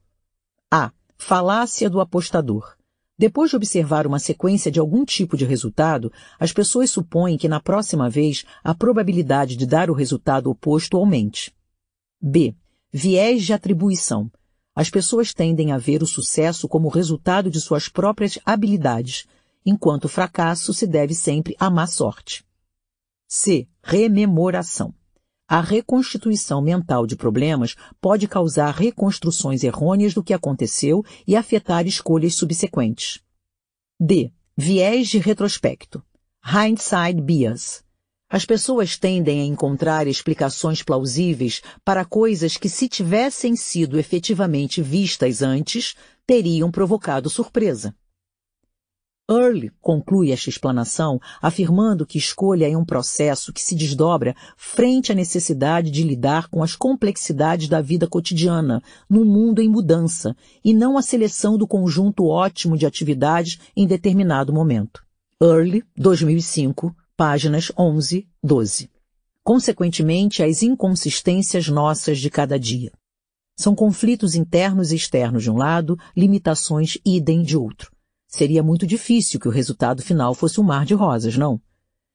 A. 0.72 0.92
Falácia 1.18 1.90
do 1.90 2.00
apostador. 2.00 2.78
Depois 3.18 3.50
de 3.50 3.56
observar 3.56 4.06
uma 4.06 4.20
sequência 4.20 4.72
de 4.72 4.80
algum 4.80 5.04
tipo 5.04 5.36
de 5.36 5.44
resultado, 5.44 6.14
as 6.40 6.54
pessoas 6.54 6.92
supõem 6.92 7.36
que 7.36 7.48
na 7.48 7.60
próxima 7.60 8.08
vez 8.08 8.46
a 8.64 8.76
probabilidade 8.76 9.56
de 9.56 9.66
dar 9.66 9.90
o 9.90 9.96
resultado 9.96 10.52
oposto 10.52 10.96
aumente. 10.98 11.52
B. 12.22 12.56
Viés 12.94 13.44
de 13.44 13.54
atribuição. 13.54 14.32
As 14.76 14.92
pessoas 14.92 15.34
tendem 15.34 15.72
a 15.72 15.80
ver 15.80 16.04
o 16.04 16.06
sucesso 16.06 16.68
como 16.68 16.88
resultado 16.88 17.50
de 17.50 17.60
suas 17.60 17.90
próprias 17.90 18.38
habilidades, 18.46 19.26
enquanto 19.70 20.06
o 20.06 20.10
fracasso 20.10 20.74
se 20.74 20.88
deve 20.88 21.14
sempre 21.14 21.54
à 21.60 21.70
má 21.70 21.86
sorte. 21.86 22.46
C. 23.28 23.68
Rememoração. 23.84 24.96
A 25.46 25.60
reconstituição 25.60 26.62
mental 26.62 27.06
de 27.06 27.18
problemas 27.18 27.76
pode 28.00 28.30
causar 28.30 28.74
reconstruções 28.74 29.66
errôneas 29.66 30.14
do 30.14 30.24
que 30.24 30.34
aconteceu 30.34 31.04
e 31.28 31.36
afetar 31.36 31.86
escolhas 31.86 32.36
subsequentes. 32.36 33.22
D. 34.00 34.32
Viés 34.56 35.10
de 35.10 35.18
retrospecto. 35.18 36.02
Hindsight 36.46 37.20
bias. 37.22 37.84
As 38.30 38.46
pessoas 38.46 38.98
tendem 38.98 39.42
a 39.42 39.46
encontrar 39.46 40.08
explicações 40.08 40.82
plausíveis 40.82 41.62
para 41.84 42.06
coisas 42.06 42.56
que, 42.56 42.70
se 42.70 42.88
tivessem 42.88 43.58
sido 43.58 44.00
efetivamente 44.00 44.82
vistas 44.82 45.42
antes, 45.42 45.96
teriam 46.26 46.72
provocado 46.72 47.30
surpresa. 47.30 47.94
Early 49.30 49.74
conclui 49.82 50.32
esta 50.32 50.50
explanação 50.50 51.20
afirmando 51.42 52.06
que 52.06 52.18
escolha 52.18 52.70
é 52.72 52.78
um 52.78 52.86
processo 52.86 53.52
que 53.52 53.62
se 53.62 53.76
desdobra 53.76 54.34
frente 54.56 55.12
à 55.12 55.16
necessidade 55.16 55.92
de 55.92 56.02
lidar 56.04 56.48
com 56.48 56.64
as 56.64 56.78
complexidades 56.78 57.68
da 57.68 57.82
vida 57.82 58.08
cotidiana, 58.08 58.82
num 59.10 59.26
mundo 59.26 59.62
em 59.62 59.68
mudança, 59.68 60.34
e 60.64 60.74
não 60.74 60.98
a 60.98 61.02
seleção 61.02 61.58
do 61.58 61.68
conjunto 61.68 62.26
ótimo 62.26 62.78
de 62.78 62.86
atividades 62.86 63.60
em 63.76 63.86
determinado 63.86 64.54
momento. 64.54 65.04
Early, 65.42 65.84
2005, 65.98 66.96
páginas 67.18 67.70
11, 67.78 68.28
12. 68.42 68.90
Consequentemente, 69.44 70.42
as 70.42 70.64
inconsistências 70.64 71.68
nossas 71.68 72.20
de 72.20 72.30
cada 72.30 72.58
dia. 72.58 72.94
São 73.60 73.76
conflitos 73.76 74.36
internos 74.36 74.92
e 74.92 74.96
externos 74.96 75.44
de 75.44 75.52
um 75.52 75.58
lado, 75.58 75.98
limitações 76.16 76.98
idem 77.06 77.42
de 77.42 77.58
outro. 77.58 77.97
Seria 78.28 78.62
muito 78.62 78.86
difícil 78.86 79.40
que 79.40 79.48
o 79.48 79.52
resultado 79.52 80.02
final 80.02 80.36
fosse 80.36 80.60
um 80.60 80.64
mar 80.64 80.86
de 80.86 80.94
rosas, 80.94 81.38
não? 81.38 81.60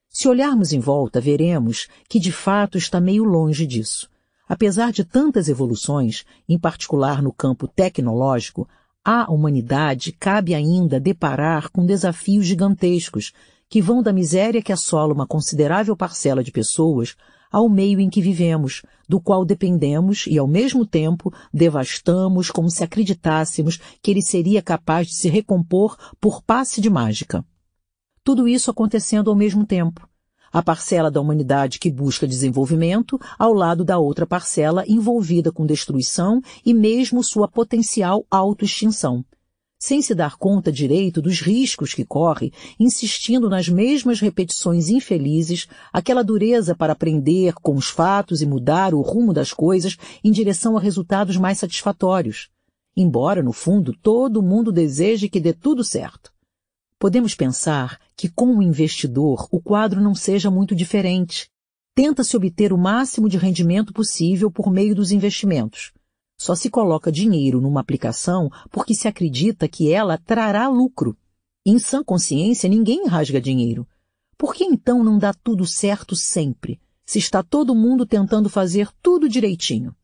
Se 0.09 0.29
olharmos 0.29 0.73
em 0.73 0.79
volta, 0.79 1.21
veremos 1.21 1.89
que 2.07 2.21
de 2.21 2.31
fato 2.31 2.77
está 2.77 3.01
meio 3.01 3.25
longe 3.25 3.67
disso. 3.67 4.11
Apesar 4.47 4.93
de 4.93 5.05
tantas 5.05 5.49
evoluções, 5.49 6.27
em 6.47 6.59
particular 6.59 7.23
no 7.23 7.33
campo 7.33 7.67
tecnológico, 7.67 8.69
à 9.03 9.33
humanidade 9.33 10.13
cabe 10.13 10.55
ainda 10.55 11.01
deparar 11.01 11.71
com 11.71 11.87
desafios 11.87 12.45
gigantescos 12.45 13.33
que 13.67 13.81
vão 13.81 14.03
da 14.03 14.13
miséria 14.13 14.61
que 14.61 14.71
assola 14.71 15.15
uma 15.15 15.27
considerável 15.27 15.97
parcela 15.97 16.45
de 16.45 16.53
pessoas 16.53 17.17
ao 17.53 17.69
meio 17.69 18.01
em 18.01 18.09
que 18.09 18.23
vivemos, 18.23 18.83
do 19.07 19.21
qual 19.21 19.45
dependemos 19.45 20.25
e, 20.27 20.39
ao 20.39 20.49
mesmo 20.49 20.87
tempo, 20.87 21.33
devastamos 21.53 22.51
como 22.51 22.71
se 22.71 22.83
acreditássemos 22.83 23.79
que 24.03 24.11
ele 24.11 24.23
seria 24.23 24.63
capaz 24.63 25.09
de 25.09 25.15
se 25.15 25.29
recompor 25.29 25.97
por 26.19 26.43
passe 26.43 26.81
de 26.81 26.89
mágica. 26.89 27.45
Tudo 28.25 28.49
isso 28.49 28.71
acontecendo 28.71 29.29
ao 29.29 29.37
mesmo 29.37 29.67
tempo. 29.67 30.09
A 30.51 30.63
parcela 30.63 31.11
da 31.11 31.21
humanidade 31.21 31.79
que 31.79 31.91
busca 31.91 32.27
desenvolvimento 32.27 33.19
ao 33.39 33.53
lado 33.53 33.85
da 33.85 33.99
outra 33.99 34.27
parcela 34.27 34.85
envolvida 34.89 35.53
com 35.53 35.67
destruição 35.67 36.41
e 36.65 36.73
mesmo 36.73 37.23
sua 37.23 37.49
potencial 37.49 38.25
autoextinção 38.31 39.25
sem 39.85 40.01
se 40.01 40.14
dar 40.14 40.37
conta 40.37 40.70
direito 40.70 41.20
dos 41.20 41.41
riscos 41.41 41.93
que 41.93 42.05
corre, 42.05 42.53
insistindo 42.78 43.51
nas 43.51 43.68
mesmas 43.68 44.20
repetições 44.20 44.89
infelizes, 44.89 45.66
aquela 45.93 46.22
dureza 46.22 46.72
para 46.72 46.93
aprender 46.93 47.55
com 47.55 47.74
os 47.74 47.89
fatos 47.89 48.41
e 48.41 48.47
mudar 48.47 48.95
o 48.95 49.01
rumo 49.01 49.33
das 49.33 49.53
coisas 49.53 49.97
em 50.22 50.30
direção 50.30 50.76
a 50.76 50.80
resultados 50.80 51.37
mais 51.37 51.59
satisfatórios. 51.59 52.49
Embora, 52.97 53.43
no 53.43 53.53
fundo, 53.53 53.93
todo 54.01 54.41
mundo 54.41 54.70
deseje 54.70 55.28
que 55.28 55.41
dê 55.41 55.53
tudo 55.53 55.83
certo. 55.83 56.33
Podemos 56.97 57.35
pensar 57.35 57.99
que 58.16 58.28
com 58.28 58.57
o 58.57 58.62
investidor 58.62 59.49
o 59.51 59.61
quadro 59.61 60.01
não 60.01 60.14
seja 60.14 60.49
muito 60.49 60.76
diferente. 60.76 61.49
Tenta-se 61.93 62.37
obter 62.37 62.72
o 62.72 62.78
máximo 62.78 63.28
de 63.28 63.37
rendimento 63.37 63.93
possível 63.93 64.49
por 64.49 64.70
meio 64.70 64.95
dos 64.95 65.11
investimentos 65.11 65.93
só 66.43 66.57
se 66.57 66.68
coloca 66.68 67.12
dinheiro 67.12 67.61
numa 67.61 67.80
aplicação 67.80 68.51
porque 68.68 68.97
se 68.97 69.07
acredita 69.07 69.68
que 69.68 69.93
ela 69.93 70.18
trará 70.18 70.66
lucro. 70.66 71.16
Em 71.64 71.78
sã 71.78 72.03
consciência, 72.03 72.68
ninguém 72.68 73.07
rasga 73.07 73.40
dinheiro. 73.40 73.86
Por 74.36 74.53
que 74.53 74.64
então 74.64 75.05
não 75.05 75.18
dá 75.18 75.32
tudo 75.32 75.64
certo 75.64 76.16
sempre, 76.16 76.80
se 77.07 77.20
está 77.20 77.45
todo 77.45 77.76
mundo 77.76 78.05
tentando 78.05 78.49
fazer 78.49 78.88
tudo 79.01 79.28
direitinho? 79.28 79.95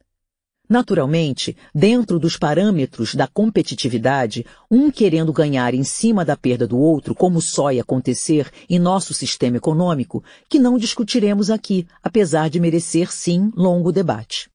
Naturalmente, 0.69 1.57
dentro 1.75 2.21
dos 2.21 2.37
parâmetros 2.37 3.17
da 3.17 3.27
competitividade, 3.27 4.47
um 4.71 4.93
querendo 4.93 5.33
ganhar 5.33 5.75
em 5.75 5.83
cima 5.83 6.25
da 6.25 6.37
perda 6.37 6.69
do 6.69 6.79
outro, 6.79 7.17
como 7.17 7.41
só 7.41 7.73
ia 7.73 7.83
acontecer 7.83 8.49
em 8.71 8.79
nosso 8.79 9.13
sistema 9.13 9.57
econômico, 9.57 10.23
que 10.49 10.61
não 10.61 10.79
discutiremos 10.79 11.51
aqui, 11.51 11.85
apesar 12.01 12.49
de 12.49 12.61
merecer 12.61 13.11
sim 13.11 13.51
longo 13.57 13.91
debate. 13.91 14.49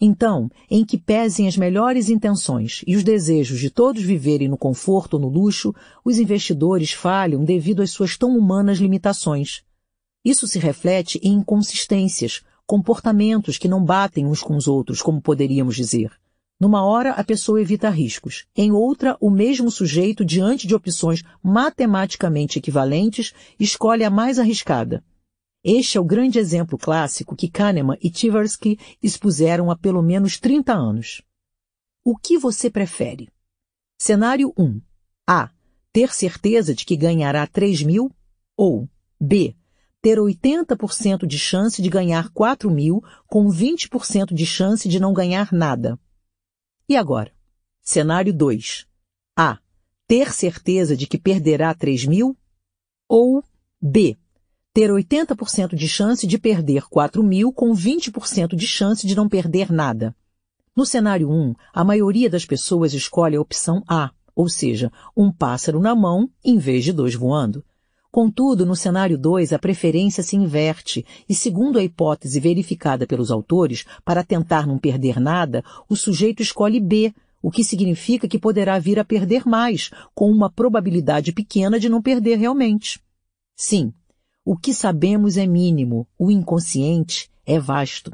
Então, 0.00 0.48
em 0.70 0.84
que 0.84 0.96
pesem 0.96 1.48
as 1.48 1.56
melhores 1.56 2.08
intenções 2.08 2.82
e 2.86 2.94
os 2.94 3.02
desejos 3.02 3.58
de 3.58 3.68
todos 3.68 4.02
viverem 4.02 4.48
no 4.48 4.56
conforto 4.56 5.14
ou 5.14 5.20
no 5.20 5.28
luxo, 5.28 5.74
os 6.04 6.18
investidores 6.18 6.92
falham 6.92 7.44
devido 7.44 7.82
às 7.82 7.90
suas 7.90 8.16
tão 8.16 8.36
humanas 8.36 8.78
limitações. 8.78 9.62
Isso 10.24 10.46
se 10.46 10.58
reflete 10.58 11.18
em 11.22 11.34
inconsistências, 11.34 12.42
comportamentos 12.66 13.58
que 13.58 13.66
não 13.66 13.84
batem 13.84 14.26
uns 14.26 14.42
com 14.42 14.54
os 14.54 14.68
outros, 14.68 15.02
como 15.02 15.20
poderíamos 15.20 15.74
dizer. 15.74 16.12
Numa 16.60 16.84
hora, 16.84 17.12
a 17.12 17.24
pessoa 17.24 17.60
evita 17.60 17.88
riscos. 17.88 18.44
Em 18.56 18.72
outra, 18.72 19.16
o 19.20 19.30
mesmo 19.30 19.70
sujeito, 19.70 20.24
diante 20.24 20.66
de 20.66 20.74
opções 20.74 21.22
matematicamente 21.42 22.58
equivalentes, 22.58 23.32
escolhe 23.58 24.04
a 24.04 24.10
mais 24.10 24.38
arriscada. 24.38 25.02
Este 25.62 25.98
é 25.98 26.00
o 26.00 26.04
grande 26.04 26.38
exemplo 26.38 26.78
clássico 26.78 27.34
que 27.34 27.50
Kahneman 27.50 27.98
e 28.00 28.10
Tversky 28.10 28.78
expuseram 29.02 29.70
há 29.70 29.76
pelo 29.76 30.00
menos 30.00 30.38
30 30.38 30.72
anos. 30.72 31.22
O 32.04 32.16
que 32.16 32.38
você 32.38 32.70
prefere? 32.70 33.28
Cenário 34.00 34.52
1. 34.56 34.80
A. 35.26 35.50
Ter 35.92 36.12
certeza 36.12 36.72
de 36.72 36.84
que 36.84 36.96
ganhará 36.96 37.44
3 37.46 37.82
mil? 37.82 38.08
Ou 38.56 38.88
B. 39.20 39.56
Ter 40.00 40.18
80% 40.18 41.26
de 41.26 41.38
chance 41.38 41.82
de 41.82 41.88
ganhar 41.88 42.28
4 42.30 42.70
mil 42.70 43.02
com 43.26 43.48
20% 43.48 44.32
de 44.32 44.46
chance 44.46 44.88
de 44.88 45.00
não 45.00 45.12
ganhar 45.12 45.52
nada. 45.52 45.98
E 46.88 46.96
agora? 46.96 47.32
Cenário 47.82 48.32
2. 48.32 48.86
A. 49.36 49.58
Ter 50.06 50.32
certeza 50.32 50.96
de 50.96 51.08
que 51.08 51.18
perderá 51.18 51.74
3 51.74 52.06
mil? 52.06 52.38
Ou 53.08 53.42
B 53.82 54.16
ter 54.78 54.90
80% 54.90 55.74
de 55.74 55.88
chance 55.88 56.24
de 56.24 56.38
perder 56.38 56.84
4 56.88 57.20
mil 57.20 57.52
com 57.52 57.72
20% 57.72 58.54
de 58.54 58.64
chance 58.64 59.04
de 59.04 59.16
não 59.16 59.28
perder 59.28 59.72
nada. 59.72 60.14
No 60.76 60.86
cenário 60.86 61.28
1, 61.28 61.52
a 61.74 61.82
maioria 61.82 62.30
das 62.30 62.44
pessoas 62.44 62.94
escolhe 62.94 63.34
a 63.34 63.40
opção 63.40 63.82
A, 63.88 64.12
ou 64.36 64.48
seja, 64.48 64.92
um 65.16 65.32
pássaro 65.32 65.80
na 65.80 65.96
mão 65.96 66.30
em 66.44 66.58
vez 66.58 66.84
de 66.84 66.92
dois 66.92 67.16
voando. 67.16 67.64
Contudo, 68.08 68.64
no 68.64 68.76
cenário 68.76 69.18
2, 69.18 69.52
a 69.52 69.58
preferência 69.58 70.22
se 70.22 70.36
inverte 70.36 71.04
e, 71.28 71.34
segundo 71.34 71.76
a 71.80 71.82
hipótese 71.82 72.38
verificada 72.38 73.04
pelos 73.04 73.32
autores, 73.32 73.84
para 74.04 74.22
tentar 74.22 74.64
não 74.64 74.78
perder 74.78 75.18
nada, 75.18 75.64
o 75.88 75.96
sujeito 75.96 76.40
escolhe 76.40 76.78
B, 76.78 77.12
o 77.42 77.50
que 77.50 77.64
significa 77.64 78.28
que 78.28 78.38
poderá 78.38 78.78
vir 78.78 79.00
a 79.00 79.04
perder 79.04 79.44
mais, 79.44 79.90
com 80.14 80.30
uma 80.30 80.48
probabilidade 80.48 81.32
pequena 81.32 81.80
de 81.80 81.88
não 81.88 82.00
perder 82.00 82.36
realmente. 82.36 83.00
Sim, 83.56 83.92
o 84.50 84.56
que 84.56 84.72
sabemos 84.72 85.36
é 85.36 85.46
mínimo, 85.46 86.08
o 86.18 86.30
inconsciente 86.30 87.30
é 87.44 87.60
vasto. 87.60 88.10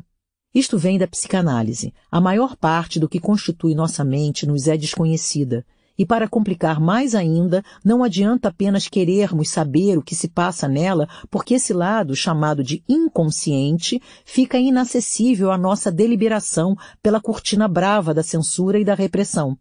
Isto 0.53 0.76
vem 0.76 0.99
da 0.99 1.07
psicanálise. 1.07 1.95
A 2.11 2.20
maior 2.20 2.57
parte 2.57 2.99
do 2.99 3.09
que 3.09 3.20
constitui 3.20 3.72
nossa 3.72 4.03
mente 4.03 4.45
nos 4.45 4.66
é 4.66 4.76
desconhecida. 4.76 5.64
E 5.97 6.05
para 6.05 6.28
complicar 6.28 6.80
mais 6.80 7.14
ainda, 7.14 7.62
não 7.85 8.03
adianta 8.03 8.49
apenas 8.49 8.89
querermos 8.89 9.49
saber 9.49 9.97
o 9.97 10.03
que 10.03 10.16
se 10.16 10.26
passa 10.26 10.66
nela, 10.66 11.09
porque 11.30 11.55
esse 11.55 11.72
lado, 11.72 12.16
chamado 12.16 12.64
de 12.64 12.82
inconsciente, 12.89 14.03
fica 14.24 14.59
inacessível 14.59 15.53
à 15.53 15.57
nossa 15.57 15.93
deliberação 15.93 16.74
pela 17.01 17.20
cortina 17.20 17.68
brava 17.68 18.12
da 18.12 18.24
censura 18.24 18.76
e 18.76 18.85
da 18.85 18.97
repressão. 18.97 19.57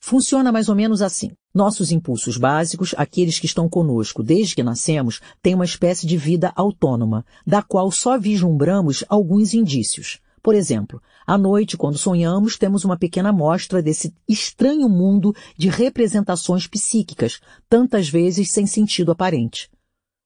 Funciona 0.00 0.52
mais 0.52 0.68
ou 0.68 0.74
menos 0.74 1.02
assim. 1.02 1.32
Nossos 1.52 1.90
impulsos 1.90 2.36
básicos, 2.36 2.94
aqueles 2.96 3.38
que 3.38 3.46
estão 3.46 3.68
conosco 3.68 4.22
desde 4.22 4.54
que 4.54 4.62
nascemos, 4.62 5.20
têm 5.42 5.54
uma 5.54 5.64
espécie 5.64 6.06
de 6.06 6.16
vida 6.16 6.52
autônoma, 6.54 7.24
da 7.46 7.62
qual 7.62 7.90
só 7.90 8.18
vislumbramos 8.18 9.04
alguns 9.08 9.54
indícios. 9.54 10.20
Por 10.40 10.54
exemplo, 10.54 11.02
à 11.26 11.36
noite, 11.36 11.76
quando 11.76 11.98
sonhamos, 11.98 12.56
temos 12.56 12.84
uma 12.84 12.96
pequena 12.96 13.30
amostra 13.30 13.82
desse 13.82 14.14
estranho 14.28 14.88
mundo 14.88 15.34
de 15.56 15.68
representações 15.68 16.66
psíquicas, 16.66 17.40
tantas 17.68 18.08
vezes 18.08 18.50
sem 18.50 18.66
sentido 18.66 19.10
aparente. 19.10 19.68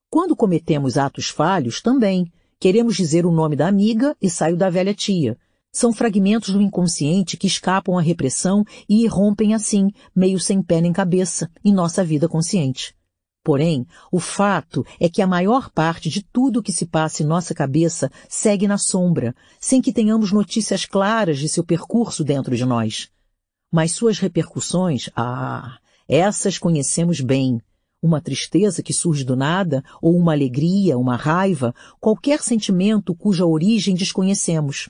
Quando 0.09 0.35
cometemos 0.35 0.97
atos 0.97 1.29
falhos, 1.29 1.81
também. 1.81 2.31
Queremos 2.59 2.95
dizer 2.95 3.25
o 3.25 3.31
nome 3.31 3.55
da 3.55 3.67
amiga 3.67 4.15
e 4.21 4.29
saio 4.29 4.55
da 4.55 4.69
velha 4.69 4.93
tia. 4.93 5.37
São 5.75 5.91
fragmentos 5.91 6.51
do 6.51 6.61
inconsciente 6.61 7.35
que 7.35 7.47
escapam 7.47 7.97
à 7.97 8.01
repressão 8.01 8.63
e 8.87 9.03
irrompem 9.05 9.55
assim, 9.55 9.89
meio 10.15 10.39
sem 10.39 10.61
pé 10.61 10.79
nem 10.79 10.93
cabeça, 10.93 11.49
em 11.65 11.73
nossa 11.73 12.05
vida 12.05 12.29
consciente. 12.29 12.95
Porém, 13.43 13.87
o 14.11 14.19
fato 14.19 14.85
é 14.99 15.09
que 15.09 15.19
a 15.19 15.25
maior 15.25 15.71
parte 15.71 16.11
de 16.11 16.21
tudo 16.21 16.61
que 16.61 16.71
se 16.71 16.85
passa 16.85 17.23
em 17.23 17.25
nossa 17.25 17.55
cabeça 17.55 18.11
segue 18.29 18.67
na 18.67 18.77
sombra, 18.77 19.35
sem 19.59 19.81
que 19.81 19.91
tenhamos 19.91 20.31
notícias 20.31 20.85
claras 20.85 21.39
de 21.39 21.49
seu 21.49 21.63
percurso 21.63 22.23
dentro 22.23 22.55
de 22.55 22.65
nós. 22.65 23.09
Mas 23.71 23.93
suas 23.93 24.19
repercussões, 24.19 25.09
ah, 25.15 25.79
essas 26.07 26.59
conhecemos 26.59 27.19
bem. 27.19 27.59
Uma 27.99 28.21
tristeza 28.21 28.83
que 28.83 28.93
surge 28.93 29.23
do 29.23 29.35
nada, 29.35 29.83
ou 29.99 30.15
uma 30.15 30.33
alegria, 30.33 30.99
uma 30.99 31.15
raiva, 31.15 31.73
qualquer 31.99 32.43
sentimento 32.43 33.15
cuja 33.15 33.43
origem 33.43 33.95
desconhecemos. 33.95 34.89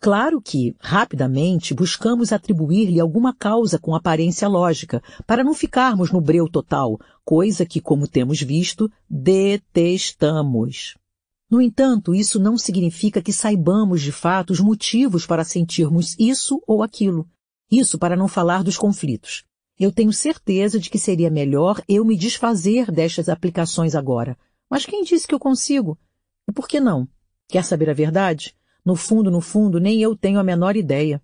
Claro 0.00 0.40
que, 0.40 0.74
rapidamente, 0.78 1.74
buscamos 1.74 2.32
atribuir-lhe 2.32 3.00
alguma 3.00 3.34
causa 3.34 3.78
com 3.78 3.94
aparência 3.94 4.46
lógica, 4.48 5.02
para 5.26 5.42
não 5.42 5.54
ficarmos 5.54 6.10
no 6.10 6.20
breu 6.20 6.48
total, 6.48 6.98
coisa 7.24 7.64
que, 7.64 7.80
como 7.80 8.06
temos 8.06 8.40
visto, 8.40 8.90
detestamos. 9.08 10.96
No 11.48 11.60
entanto, 11.60 12.14
isso 12.14 12.40
não 12.40 12.58
significa 12.58 13.22
que 13.22 13.32
saibamos 13.32 14.02
de 14.02 14.10
fato 14.10 14.50
os 14.50 14.60
motivos 14.60 15.24
para 15.26 15.44
sentirmos 15.44 16.16
isso 16.18 16.60
ou 16.66 16.82
aquilo. 16.82 17.28
Isso 17.70 17.98
para 17.98 18.16
não 18.16 18.28
falar 18.28 18.64
dos 18.64 18.76
conflitos. 18.76 19.44
Eu 19.78 19.92
tenho 19.92 20.12
certeza 20.12 20.78
de 20.78 20.90
que 20.90 20.98
seria 20.98 21.30
melhor 21.30 21.82
eu 21.88 22.04
me 22.04 22.16
desfazer 22.16 22.90
destas 22.90 23.28
aplicações 23.28 23.94
agora. 23.94 24.36
Mas 24.68 24.84
quem 24.84 25.04
disse 25.04 25.26
que 25.26 25.34
eu 25.34 25.38
consigo? 25.38 25.98
E 26.48 26.52
por 26.52 26.66
que 26.66 26.80
não? 26.80 27.08
Quer 27.48 27.64
saber 27.64 27.90
a 27.90 27.94
verdade? 27.94 28.54
No 28.86 28.94
fundo, 28.94 29.32
no 29.32 29.40
fundo, 29.40 29.80
nem 29.80 30.00
eu 30.00 30.14
tenho 30.14 30.38
a 30.38 30.44
menor 30.44 30.76
ideia. 30.76 31.20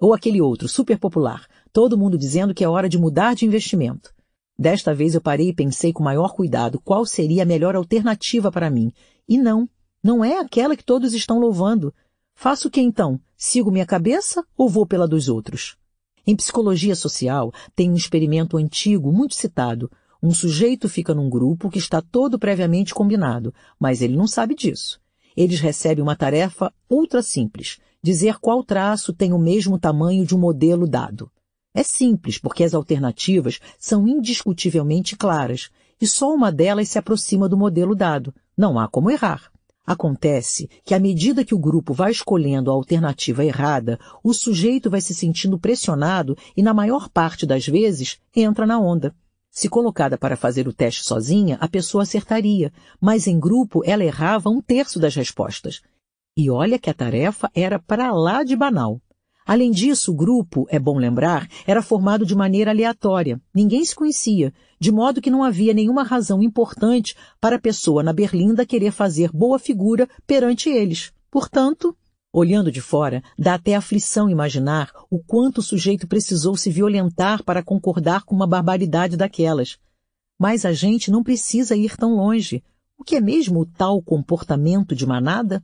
Ou 0.00 0.14
aquele 0.14 0.40
outro, 0.40 0.68
super 0.68 0.96
popular, 0.96 1.44
todo 1.72 1.98
mundo 1.98 2.16
dizendo 2.16 2.54
que 2.54 2.62
é 2.62 2.68
hora 2.68 2.88
de 2.88 2.96
mudar 2.96 3.34
de 3.34 3.44
investimento. 3.44 4.14
Desta 4.56 4.94
vez 4.94 5.16
eu 5.16 5.20
parei 5.20 5.48
e 5.48 5.52
pensei 5.52 5.92
com 5.92 6.04
maior 6.04 6.34
cuidado 6.34 6.80
qual 6.80 7.04
seria 7.04 7.42
a 7.42 7.46
melhor 7.46 7.74
alternativa 7.74 8.52
para 8.52 8.70
mim. 8.70 8.92
E 9.28 9.38
não, 9.38 9.68
não 10.00 10.24
é 10.24 10.38
aquela 10.38 10.76
que 10.76 10.84
todos 10.84 11.14
estão 11.14 11.40
louvando. 11.40 11.92
Faço 12.32 12.68
o 12.68 12.70
que 12.70 12.80
então? 12.80 13.20
Sigo 13.36 13.72
minha 13.72 13.84
cabeça 13.84 14.46
ou 14.56 14.68
vou 14.68 14.86
pela 14.86 15.08
dos 15.08 15.28
outros? 15.28 15.76
Em 16.24 16.36
psicologia 16.36 16.94
social, 16.94 17.52
tem 17.74 17.90
um 17.90 17.96
experimento 17.96 18.56
antigo 18.56 19.10
muito 19.10 19.34
citado. 19.34 19.90
Um 20.22 20.32
sujeito 20.32 20.88
fica 20.88 21.12
num 21.12 21.28
grupo 21.28 21.68
que 21.68 21.78
está 21.80 22.00
todo 22.00 22.38
previamente 22.38 22.94
combinado, 22.94 23.52
mas 23.80 24.00
ele 24.00 24.14
não 24.14 24.28
sabe 24.28 24.54
disso 24.54 25.01
eles 25.36 25.60
recebem 25.60 26.02
uma 26.02 26.16
tarefa 26.16 26.72
ultra 26.88 27.22
simples, 27.22 27.78
dizer 28.02 28.38
qual 28.38 28.64
traço 28.64 29.12
tem 29.12 29.32
o 29.32 29.38
mesmo 29.38 29.78
tamanho 29.78 30.26
de 30.26 30.34
um 30.34 30.38
modelo 30.38 30.86
dado. 30.86 31.30
É 31.74 31.82
simples, 31.82 32.36
porque 32.38 32.64
as 32.64 32.74
alternativas 32.74 33.58
são 33.78 34.06
indiscutivelmente 34.06 35.16
claras, 35.16 35.70
e 36.00 36.06
só 36.06 36.34
uma 36.34 36.52
delas 36.52 36.88
se 36.88 36.98
aproxima 36.98 37.48
do 37.48 37.56
modelo 37.56 37.94
dado. 37.94 38.34
Não 38.56 38.78
há 38.78 38.88
como 38.88 39.10
errar. 39.10 39.50
Acontece 39.84 40.68
que, 40.84 40.94
à 40.94 41.00
medida 41.00 41.44
que 41.44 41.54
o 41.54 41.58
grupo 41.58 41.92
vai 41.92 42.12
escolhendo 42.12 42.70
a 42.70 42.74
alternativa 42.74 43.44
errada, 43.44 43.98
o 44.22 44.32
sujeito 44.32 44.88
vai 44.88 45.00
se 45.00 45.14
sentindo 45.14 45.58
pressionado 45.58 46.36
e, 46.56 46.62
na 46.62 46.72
maior 46.72 47.08
parte 47.08 47.44
das 47.46 47.66
vezes, 47.66 48.18
entra 48.34 48.64
na 48.66 48.78
onda. 48.78 49.14
Se 49.54 49.68
colocada 49.68 50.16
para 50.16 50.34
fazer 50.34 50.66
o 50.66 50.72
teste 50.72 51.04
sozinha, 51.04 51.58
a 51.60 51.68
pessoa 51.68 52.04
acertaria, 52.04 52.72
mas 52.98 53.26
em 53.26 53.38
grupo 53.38 53.82
ela 53.84 54.02
errava 54.02 54.48
um 54.48 54.62
terço 54.62 54.98
das 54.98 55.14
respostas. 55.14 55.82
E 56.34 56.48
olha 56.48 56.78
que 56.78 56.88
a 56.88 56.94
tarefa 56.94 57.50
era 57.54 57.78
para 57.78 58.10
lá 58.12 58.42
de 58.42 58.56
banal. 58.56 58.98
Além 59.44 59.70
disso, 59.70 60.10
o 60.10 60.16
grupo, 60.16 60.66
é 60.70 60.78
bom 60.78 60.96
lembrar, 60.96 61.46
era 61.66 61.82
formado 61.82 62.24
de 62.24 62.34
maneira 62.34 62.70
aleatória. 62.70 63.38
Ninguém 63.54 63.84
se 63.84 63.94
conhecia, 63.94 64.54
de 64.80 64.90
modo 64.90 65.20
que 65.20 65.30
não 65.30 65.44
havia 65.44 65.74
nenhuma 65.74 66.02
razão 66.02 66.42
importante 66.42 67.14
para 67.38 67.56
a 67.56 67.60
pessoa 67.60 68.02
na 68.02 68.12
berlinda 68.14 68.64
querer 68.64 68.90
fazer 68.90 69.30
boa 69.32 69.58
figura 69.58 70.08
perante 70.26 70.70
eles. 70.70 71.12
Portanto, 71.30 71.94
Olhando 72.34 72.72
de 72.72 72.80
fora, 72.80 73.22
dá 73.38 73.54
até 73.54 73.74
aflição 73.74 74.30
imaginar 74.30 74.90
o 75.10 75.18
quanto 75.18 75.58
o 75.58 75.62
sujeito 75.62 76.06
precisou 76.06 76.56
se 76.56 76.70
violentar 76.70 77.44
para 77.44 77.62
concordar 77.62 78.22
com 78.22 78.34
uma 78.34 78.46
barbaridade 78.46 79.18
daquelas. 79.18 79.76
Mas 80.38 80.64
a 80.64 80.72
gente 80.72 81.10
não 81.10 81.22
precisa 81.22 81.76
ir 81.76 81.94
tão 81.94 82.16
longe. 82.16 82.64
O 82.96 83.04
que 83.04 83.16
é 83.16 83.20
mesmo 83.20 83.60
o 83.60 83.66
tal 83.66 84.00
comportamento 84.00 84.94
de 84.94 85.06
manada? 85.06 85.62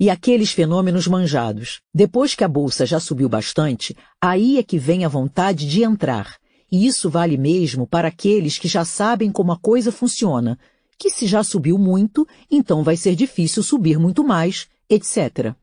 E 0.00 0.10
aqueles 0.10 0.50
fenômenos 0.50 1.06
manjados. 1.06 1.80
Depois 1.94 2.34
que 2.34 2.42
a 2.42 2.48
bolsa 2.48 2.84
já 2.84 2.98
subiu 2.98 3.28
bastante, 3.28 3.96
aí 4.20 4.58
é 4.58 4.64
que 4.64 4.76
vem 4.76 5.04
a 5.04 5.08
vontade 5.08 5.68
de 5.68 5.84
entrar. 5.84 6.36
E 6.72 6.84
isso 6.84 7.08
vale 7.08 7.36
mesmo 7.36 7.86
para 7.86 8.08
aqueles 8.08 8.58
que 8.58 8.66
já 8.66 8.84
sabem 8.84 9.30
como 9.30 9.52
a 9.52 9.58
coisa 9.58 9.92
funciona, 9.92 10.58
que 10.98 11.10
se 11.10 11.28
já 11.28 11.44
subiu 11.44 11.78
muito, 11.78 12.26
então 12.50 12.82
vai 12.82 12.96
ser 12.96 13.14
difícil 13.14 13.62
subir 13.62 13.98
muito 13.98 14.24
mais, 14.24 14.68
etc. 14.90 15.54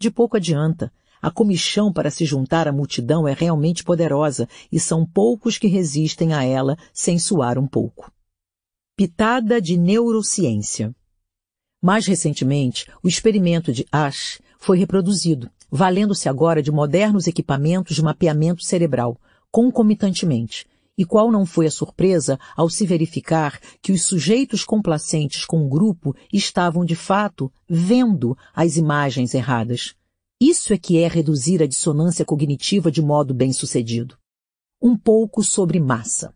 De 0.00 0.10
pouco 0.10 0.36
adianta. 0.36 0.92
A 1.20 1.32
comichão 1.32 1.92
para 1.92 2.12
se 2.12 2.24
juntar 2.24 2.68
à 2.68 2.72
multidão 2.72 3.26
é 3.26 3.32
realmente 3.32 3.82
poderosa 3.82 4.48
e 4.70 4.78
são 4.78 5.04
poucos 5.04 5.58
que 5.58 5.66
resistem 5.66 6.32
a 6.32 6.44
ela 6.44 6.78
sem 6.92 7.18
suar 7.18 7.58
um 7.58 7.66
pouco. 7.66 8.12
Pitada 8.96 9.60
de 9.60 9.76
neurociência. 9.76 10.94
Mais 11.82 12.06
recentemente, 12.06 12.86
o 13.02 13.08
experimento 13.08 13.72
de 13.72 13.84
Ash 13.90 14.40
foi 14.60 14.78
reproduzido, 14.78 15.50
valendo-se 15.68 16.28
agora 16.28 16.62
de 16.62 16.70
modernos 16.70 17.26
equipamentos 17.26 17.96
de 17.96 18.02
mapeamento 18.02 18.62
cerebral, 18.62 19.20
concomitantemente, 19.50 20.66
e 20.98 21.04
qual 21.04 21.30
não 21.30 21.46
foi 21.46 21.68
a 21.68 21.70
surpresa 21.70 22.36
ao 22.56 22.68
se 22.68 22.84
verificar 22.84 23.60
que 23.80 23.92
os 23.92 24.02
sujeitos 24.02 24.64
complacentes 24.64 25.44
com 25.44 25.64
o 25.64 25.68
grupo 25.68 26.12
estavam 26.32 26.84
de 26.84 26.96
fato 26.96 27.50
vendo 27.68 28.36
as 28.52 28.76
imagens 28.76 29.32
erradas. 29.32 29.94
Isso 30.40 30.72
é 30.72 30.78
que 30.78 30.98
é 30.98 31.06
reduzir 31.06 31.62
a 31.62 31.66
dissonância 31.66 32.24
cognitiva 32.24 32.90
de 32.90 33.00
modo 33.00 33.32
bem 33.32 33.52
sucedido. 33.52 34.18
Um 34.82 34.96
pouco 34.96 35.42
sobre 35.42 35.78
massa. 35.78 36.34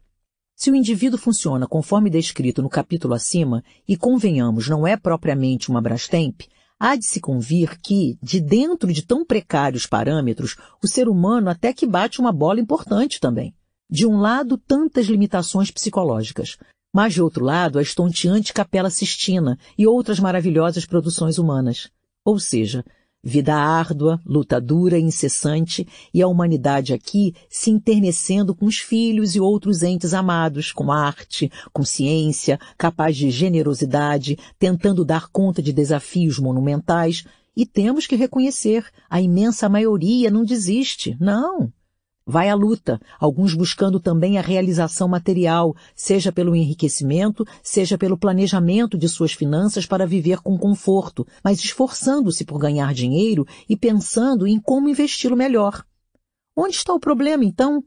Se 0.57 0.71
o 0.71 0.77
indivíduo 0.77 1.19
funciona 1.19 1.67
conforme 1.67 2.09
descrito 2.09 2.63
no 2.63 2.69
capítulo 2.69 3.15
acima, 3.15 3.65
e 3.87 3.97
convenhamos 3.97 4.69
não 4.69 4.87
é 4.87 4.97
propriamente 4.97 5.71
uma 5.71 5.81
Brastemp, 5.81 6.43
há 6.79 6.95
de 6.95 7.05
se 7.05 7.21
convir 7.21 7.81
que, 7.81 8.17
de 8.23 8.41
dentro 8.41 8.93
de 8.93 9.03
tão 9.03 9.25
precários 9.25 9.87
parâmetros, 9.87 10.57
o 10.83 10.87
ser 10.87 11.09
humano 11.09 11.49
até 11.49 11.73
que 11.73 11.87
bate 11.87 12.21
uma 12.21 12.33
bola 12.33 12.61
importante 12.61 13.19
também. 13.19 13.55
De 13.91 14.07
um 14.07 14.19
lado, 14.19 14.57
tantas 14.57 15.07
limitações 15.07 15.71
psicológicas, 15.71 16.57
mas 16.93 17.15
de 17.15 17.23
outro 17.23 17.45
lado, 17.45 17.79
a 17.79 17.83
estonteante 17.83 18.53
Capela 18.53 18.91
Sistina 18.91 19.59
e 19.79 19.87
outras 19.87 20.21
maravilhosas 20.21 20.85
produções 20.85 21.39
humanas. 21.39 21.91
Ou 22.25 22.39
seja, 22.39 22.85
vida 23.25 23.55
árdua, 23.55 24.21
luta 24.27 24.61
dura 24.61 24.99
incessante, 24.99 25.87
e 26.13 26.21
a 26.21 26.27
humanidade 26.27 26.93
aqui 26.93 27.35
se 27.49 27.71
internecendo 27.71 28.55
com 28.55 28.67
os 28.67 28.79
filhos 28.79 29.35
e 29.35 29.41
outros 29.41 29.83
entes 29.83 30.13
amados, 30.13 30.73
com 30.73 30.91
arte, 30.91 31.51
com 31.73 31.85
ciência, 31.85 32.59
capaz 32.77 33.17
de 33.17 33.31
generosidade, 33.31 34.39
tentando 34.59 35.05
dar 35.05 35.29
conta 35.29 35.63
de 35.63 35.73
desafios 35.73 36.39
monumentais, 36.39 37.25
e 37.57 37.65
temos 37.65 38.07
que 38.07 38.17
reconhecer, 38.17 38.85
a 39.09 39.21
imensa 39.21 39.69
maioria 39.69 40.31
não 40.31 40.45
desiste, 40.45 41.17
não. 41.21 41.73
Vai 42.25 42.49
à 42.49 42.55
luta, 42.55 43.01
alguns 43.19 43.53
buscando 43.53 43.99
também 43.99 44.39
a 44.39 44.43
realização 44.43 45.09
material, 45.09 45.75
seja 45.95 46.31
pelo 46.31 46.55
enriquecimento, 46.55 47.45
seja 47.63 47.99
pelo 47.99 48.17
planejamento 48.17 48.97
de 48.97 49.09
suas 49.09 49.33
finanças 49.33 49.87
para 49.87 50.07
viver 50.07 50.39
com 50.39 50.57
conforto, 50.57 51.27
mas 51.43 51.59
esforçando-se 51.59 52.45
por 52.45 52.59
ganhar 52.59 52.95
dinheiro 52.95 53.45
e 53.69 53.77
pensando 53.77 54.47
em 54.47 54.61
como 54.61 54.89
investi-lo 54.89 55.37
melhor. 55.37 55.85
Onde 56.57 56.77
está 56.77 56.95
o 56.95 57.01
problema, 57.01 57.45
então? 57.45 57.83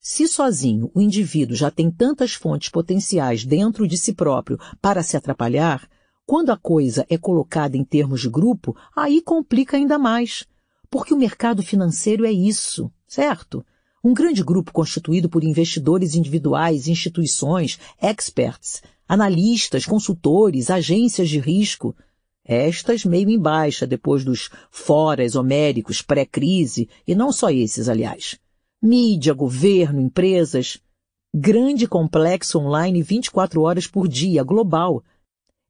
Se 0.00 0.26
sozinho 0.28 0.90
o 0.94 1.00
indivíduo 1.00 1.56
já 1.56 1.70
tem 1.70 1.90
tantas 1.90 2.34
fontes 2.34 2.70
potenciais 2.70 3.44
dentro 3.44 3.86
de 3.86 3.98
si 3.98 4.14
próprio 4.14 4.58
para 4.80 5.02
se 5.02 5.16
atrapalhar, 5.16 5.86
quando 6.26 6.50
a 6.50 6.56
coisa 6.56 7.04
é 7.10 7.18
colocada 7.18 7.76
em 7.76 7.84
termos 7.84 8.22
de 8.22 8.30
grupo, 8.30 8.74
aí 8.96 9.20
complica 9.20 9.76
ainda 9.76 9.98
mais. 9.98 10.46
Porque 10.88 11.12
o 11.12 11.18
mercado 11.18 11.62
financeiro 11.62 12.24
é 12.24 12.32
isso, 12.32 12.90
certo? 13.06 13.64
Um 14.04 14.12
grande 14.12 14.42
grupo 14.44 14.70
constituído 14.70 15.30
por 15.30 15.42
investidores 15.42 16.14
individuais, 16.14 16.88
instituições, 16.88 17.78
experts, 17.98 18.82
analistas, 19.08 19.86
consultores, 19.86 20.68
agências 20.68 21.30
de 21.30 21.38
risco, 21.40 21.96
estas 22.44 23.06
meio 23.06 23.30
em 23.30 23.38
baixa 23.38 23.86
depois 23.86 24.22
dos 24.22 24.50
foras 24.70 25.34
homéricos 25.34 26.02
pré-crise, 26.02 26.86
e 27.06 27.14
não 27.14 27.32
só 27.32 27.48
esses, 27.48 27.88
aliás. 27.88 28.38
Mídia, 28.82 29.32
governo, 29.32 29.98
empresas. 30.02 30.78
Grande 31.34 31.88
complexo 31.88 32.58
online 32.58 33.02
24 33.02 33.62
horas 33.62 33.86
por 33.86 34.06
dia, 34.06 34.44
global. 34.44 35.02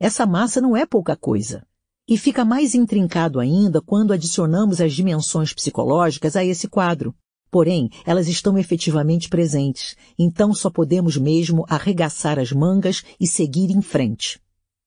Essa 0.01 0.27
massa 0.27 0.61
não 0.61 0.77
é 0.77 0.85
pouca 0.85 1.15
coisa. 1.15 1.65
E 2.09 2.19
fica 2.19 2.45
mais 2.45 2.75
intrincado 2.75 3.39
ainda 3.39 3.81
quando 3.81 4.13
adicionamos 4.13 4.81
as 4.81 4.93
dimensões 4.93 5.55
psicológicas 5.55 6.35
a 6.35 6.45
esse 6.45 6.67
quadro. 6.67 7.15
Porém, 7.55 7.89
elas 8.05 8.27
estão 8.27 8.59
efetivamente 8.59 9.29
presentes, 9.29 9.95
então 10.19 10.53
só 10.53 10.69
podemos 10.69 11.17
mesmo 11.17 11.65
arregaçar 11.69 12.37
as 12.37 12.51
mangas 12.51 13.05
e 13.21 13.29
seguir 13.29 13.71
em 13.71 13.81
frente. 13.81 14.41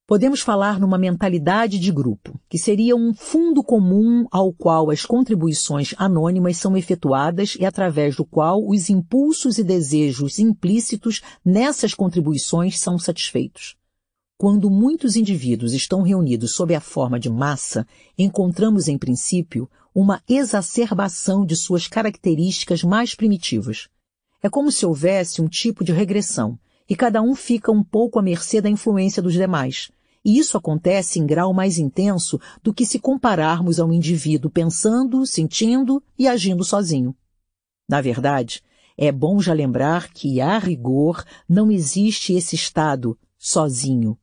Podemos 0.06 0.42
falar 0.42 0.78
numa 0.78 0.98
mentalidade 0.98 1.80
de 1.80 1.90
grupo, 1.94 2.38
que 2.50 2.58
seria 2.58 2.94
um 2.94 3.14
fundo 3.14 3.64
comum 3.64 4.28
ao 4.30 4.52
qual 4.52 4.92
as 4.92 5.06
contribuições 5.06 5.96
anônimas 5.98 6.58
são 6.58 6.76
efetuadas 6.76 7.56
e 7.58 7.66
através 7.66 8.18
do 8.18 8.26
qual 8.26 8.62
os 8.68 8.90
impulsos 8.90 9.58
e 9.58 9.64
desejos 9.64 10.38
implícitos 10.38 11.22
nessas 11.46 11.94
contribuições 11.94 12.78
são 12.78 13.00
satisfeitos. 13.00 13.78
Quando 14.38 14.70
muitos 14.70 15.16
indivíduos 15.16 15.74
estão 15.74 16.04
reunidos 16.04 16.54
sob 16.54 16.76
a 16.76 16.82
forma 16.82 17.20
de 17.20 17.28
massa, 17.28 17.88
encontramos, 18.20 18.88
em 18.88 18.98
princípio, 18.98 19.68
uma 20.00 20.22
exacerbação 20.30 21.44
de 21.44 21.56
suas 21.56 21.88
características 21.88 22.84
mais 22.84 23.16
primitivas. 23.16 23.88
É 24.44 24.48
como 24.48 24.72
se 24.72 24.86
houvesse 24.86 25.42
um 25.42 25.48
tipo 25.48 25.84
de 25.84 25.92
regressão, 25.92 26.60
e 26.88 26.96
cada 26.96 27.20
um 27.20 27.34
fica 27.34 27.72
um 27.72 27.84
pouco 27.84 28.20
à 28.20 28.22
mercê 28.22 28.62
da 28.62 28.70
influência 28.70 29.24
dos 29.24 29.34
demais. 29.34 29.90
E 30.24 30.38
isso 30.38 30.56
acontece 30.56 31.18
em 31.18 31.26
grau 31.26 31.52
mais 31.52 31.80
intenso 31.80 32.40
do 32.62 32.72
que 32.72 32.86
se 32.86 33.00
compararmos 33.00 33.80
a 33.80 33.86
um 33.86 33.92
indivíduo 33.92 34.52
pensando, 34.52 35.26
sentindo 35.26 36.04
e 36.16 36.28
agindo 36.28 36.64
sozinho. 36.64 37.16
Na 37.90 38.00
verdade, 38.00 38.62
é 38.96 39.12
bom 39.12 39.40
já 39.40 39.52
lembrar 39.52 40.14
que, 40.14 40.40
a 40.40 40.60
rigor, 40.60 41.26
não 41.50 41.72
existe 41.72 42.34
esse 42.34 42.54
estado 42.54 43.18
sozinho. 43.36 44.16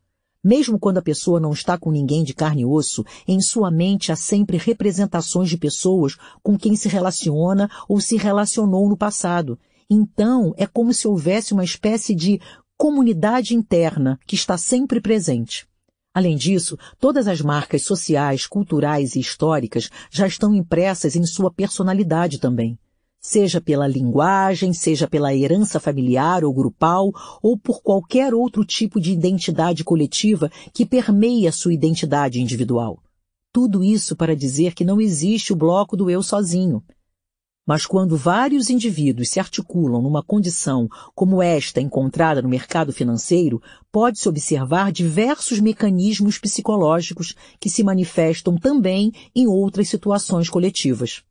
Mesmo 0.45 0.79
quando 0.79 0.99
a 0.99 1.03
pessoa 1.03 1.41
não 1.41 1.53
está 1.53 1.79
com 1.79 1.91
ninguém 1.91 2.23
de 2.23 2.35
carne 2.35 2.61
e 2.61 2.67
osso, 2.67 3.03
em 3.27 3.41
sua 3.41 3.71
mente 3.71 4.13
há 4.13 4.17
sempre 4.17 4.59
representações 4.59 5.49
de 5.49 5.57
pessoas 5.57 6.19
com 6.43 6.59
quem 6.59 6.77
se 6.77 6.87
relaciona 6.87 7.71
ou 7.89 7.99
se 7.99 8.19
relacionou 8.19 8.87
no 8.87 8.97
passado. 8.97 9.59
Então, 9.89 10.53
é 10.59 10.67
como 10.67 10.93
se 10.93 11.09
houvesse 11.09 11.55
uma 11.55 11.65
espécie 11.65 12.15
de 12.15 12.39
comunidade 12.77 13.55
interna 13.55 14.21
que 14.27 14.35
está 14.35 14.59
sempre 14.59 15.01
presente. 15.01 15.67
Além 16.13 16.37
disso, 16.37 16.77
todas 17.01 17.27
as 17.27 17.41
marcas 17.41 17.83
sociais, 17.83 18.47
culturais 18.47 19.17
e 19.17 19.21
históricas 19.21 19.89
já 20.11 20.27
estão 20.27 20.55
impressas 20.55 21.17
em 21.17 21.25
sua 21.25 21.51
personalidade 21.51 22.39
também 22.39 22.79
seja 23.25 23.59
pela 23.59 23.89
linguagem, 23.89 24.75
seja 24.75 25.09
pela 25.09 25.35
herança 25.35 25.81
familiar 25.81 26.45
ou 26.45 26.53
grupal, 26.53 27.11
ou 27.43 27.57
por 27.57 27.81
qualquer 27.81 28.35
outro 28.35 28.67
tipo 28.67 29.01
de 29.01 29.13
identidade 29.13 29.83
coletiva 29.83 30.53
que 30.75 30.85
permeia 30.85 31.51
sua 31.51 31.73
identidade 31.73 32.39
individual. 32.39 33.03
Tudo 33.51 33.83
isso 33.83 34.15
para 34.15 34.37
dizer 34.37 34.75
que 34.75 34.85
não 34.85 35.01
existe 35.01 35.55
o 35.55 35.57
bloco 35.57 35.97
do 35.97 36.11
eu 36.11 36.23
sozinho. 36.23 36.85
Mas 37.67 37.87
quando 37.87 38.15
vários 38.15 38.69
indivíduos 38.69 39.31
se 39.31 39.41
articulam 39.41 40.03
numa 40.03 40.23
condição 40.23 40.87
como 41.15 41.43
esta 41.43 41.81
encontrada 41.81 42.43
no 42.43 42.49
mercado 42.51 42.93
financeiro, 42.93 43.59
pode-se 43.91 44.29
observar 44.29 44.93
diversos 44.93 45.61
mecanismos 45.61 46.37
psicológicos 46.37 47.35
que 47.59 47.71
se 47.71 47.83
manifestam 47.83 48.59
também 48.59 49.11
em 49.35 49.47
outras 49.47 49.89
situações 49.89 50.51
coletivas. 50.51 51.25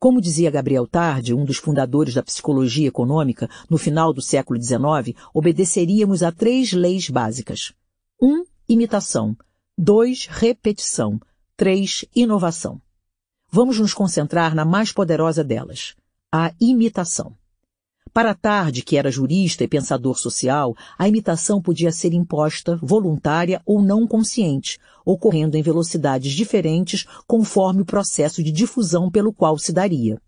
Como 0.00 0.18
dizia 0.18 0.50
Gabriel 0.50 0.86
Tarde, 0.86 1.34
um 1.34 1.44
dos 1.44 1.58
fundadores 1.58 2.14
da 2.14 2.22
psicologia 2.22 2.88
econômica, 2.88 3.50
no 3.68 3.76
final 3.76 4.14
do 4.14 4.22
século 4.22 4.58
XIX, 4.58 5.14
obedeceríamos 5.34 6.22
a 6.22 6.32
três 6.32 6.72
leis 6.72 7.10
básicas. 7.10 7.74
1. 8.18 8.26
Um, 8.26 8.44
imitação. 8.66 9.36
2. 9.76 10.24
Repetição. 10.24 11.20
3. 11.54 12.06
Inovação. 12.16 12.80
Vamos 13.52 13.78
nos 13.78 13.92
concentrar 13.92 14.54
na 14.54 14.64
mais 14.64 14.90
poderosa 14.90 15.44
delas, 15.44 15.94
a 16.32 16.50
imitação. 16.58 17.36
Para 18.12 18.34
Tarde, 18.34 18.82
que 18.82 18.96
era 18.96 19.08
jurista 19.08 19.62
e 19.62 19.68
pensador 19.68 20.18
social, 20.18 20.74
a 20.98 21.08
imitação 21.08 21.62
podia 21.62 21.92
ser 21.92 22.12
imposta, 22.12 22.76
voluntária 22.82 23.62
ou 23.64 23.80
não 23.80 24.04
consciente, 24.04 24.80
ocorrendo 25.04 25.56
em 25.56 25.62
velocidades 25.62 26.32
diferentes 26.32 27.06
conforme 27.24 27.82
o 27.82 27.86
processo 27.86 28.42
de 28.42 28.50
difusão 28.50 29.08
pelo 29.08 29.32
qual 29.32 29.56
se 29.56 29.72
daria. 29.72 30.20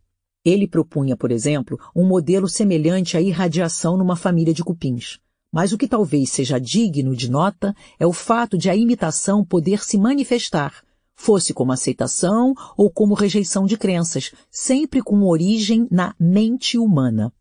Ele 0.44 0.68
propunha, 0.68 1.16
por 1.16 1.32
exemplo, 1.32 1.76
um 1.94 2.06
modelo 2.06 2.48
semelhante 2.48 3.16
à 3.16 3.20
irradiação 3.20 3.96
numa 3.96 4.14
família 4.14 4.54
de 4.54 4.62
cupins. 4.62 5.18
Mas 5.52 5.72
o 5.72 5.78
que 5.78 5.88
talvez 5.88 6.30
seja 6.30 6.60
digno 6.60 7.16
de 7.16 7.28
nota 7.28 7.74
é 7.98 8.06
o 8.06 8.12
fato 8.12 8.56
de 8.56 8.70
a 8.70 8.76
imitação 8.76 9.44
poder 9.44 9.84
se 9.84 9.98
manifestar, 9.98 10.84
fosse 11.16 11.52
como 11.52 11.72
aceitação 11.72 12.54
ou 12.76 12.88
como 12.88 13.14
rejeição 13.14 13.66
de 13.66 13.76
crenças, 13.76 14.32
sempre 14.50 15.02
com 15.02 15.24
origem 15.24 15.88
na 15.90 16.14
mente 16.18 16.78
humana. 16.78 17.32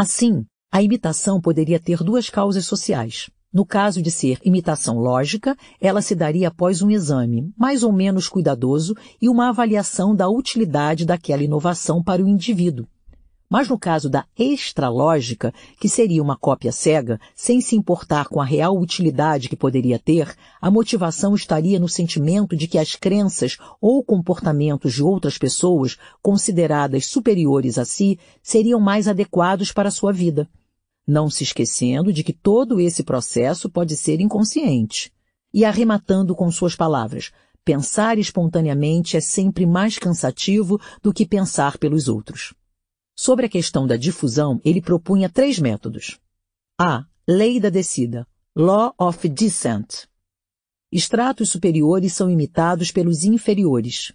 Assim, 0.00 0.46
a 0.70 0.80
imitação 0.80 1.40
poderia 1.40 1.80
ter 1.80 2.04
duas 2.04 2.30
causas 2.30 2.64
sociais. 2.66 3.28
No 3.52 3.66
caso 3.66 4.00
de 4.00 4.12
ser 4.12 4.38
imitação 4.44 4.96
lógica, 4.96 5.56
ela 5.80 6.00
se 6.00 6.14
daria 6.14 6.46
após 6.46 6.82
um 6.82 6.88
exame, 6.88 7.52
mais 7.58 7.82
ou 7.82 7.92
menos 7.92 8.28
cuidadoso, 8.28 8.94
e 9.20 9.28
uma 9.28 9.48
avaliação 9.48 10.14
da 10.14 10.28
utilidade 10.28 11.04
daquela 11.04 11.42
inovação 11.42 12.00
para 12.00 12.22
o 12.22 12.28
indivíduo. 12.28 12.86
Mas 13.50 13.66
no 13.66 13.78
caso 13.78 14.10
da 14.10 14.26
extralógica, 14.38 15.54
que 15.80 15.88
seria 15.88 16.22
uma 16.22 16.36
cópia 16.36 16.70
cega, 16.70 17.18
sem 17.34 17.62
se 17.62 17.74
importar 17.74 18.28
com 18.28 18.42
a 18.42 18.44
real 18.44 18.78
utilidade 18.78 19.48
que 19.48 19.56
poderia 19.56 19.98
ter, 19.98 20.36
a 20.60 20.70
motivação 20.70 21.34
estaria 21.34 21.80
no 21.80 21.88
sentimento 21.88 22.54
de 22.54 22.68
que 22.68 22.76
as 22.76 22.94
crenças 22.94 23.56
ou 23.80 24.04
comportamentos 24.04 24.92
de 24.92 25.02
outras 25.02 25.38
pessoas, 25.38 25.96
consideradas 26.20 27.06
superiores 27.06 27.78
a 27.78 27.86
si, 27.86 28.18
seriam 28.42 28.78
mais 28.78 29.08
adequados 29.08 29.72
para 29.72 29.88
a 29.88 29.92
sua 29.92 30.12
vida. 30.12 30.46
Não 31.06 31.30
se 31.30 31.42
esquecendo 31.42 32.12
de 32.12 32.22
que 32.22 32.34
todo 32.34 32.78
esse 32.78 33.02
processo 33.02 33.70
pode 33.70 33.96
ser 33.96 34.20
inconsciente. 34.20 35.10
E 35.54 35.64
arrematando 35.64 36.34
com 36.34 36.50
suas 36.50 36.76
palavras, 36.76 37.32
pensar 37.64 38.18
espontaneamente 38.18 39.16
é 39.16 39.20
sempre 39.22 39.64
mais 39.64 39.98
cansativo 39.98 40.78
do 41.02 41.14
que 41.14 41.24
pensar 41.24 41.78
pelos 41.78 42.08
outros. 42.08 42.52
Sobre 43.20 43.46
a 43.46 43.48
questão 43.48 43.84
da 43.84 43.96
difusão, 43.96 44.60
ele 44.64 44.80
propunha 44.80 45.28
três 45.28 45.58
métodos. 45.58 46.20
A. 46.80 47.04
Lei 47.26 47.58
da 47.58 47.68
descida. 47.68 48.24
Law 48.54 48.94
of 48.96 49.28
Descent. 49.28 50.04
Estratos 50.92 51.50
superiores 51.50 52.12
são 52.12 52.30
imitados 52.30 52.92
pelos 52.92 53.24
inferiores. 53.24 54.12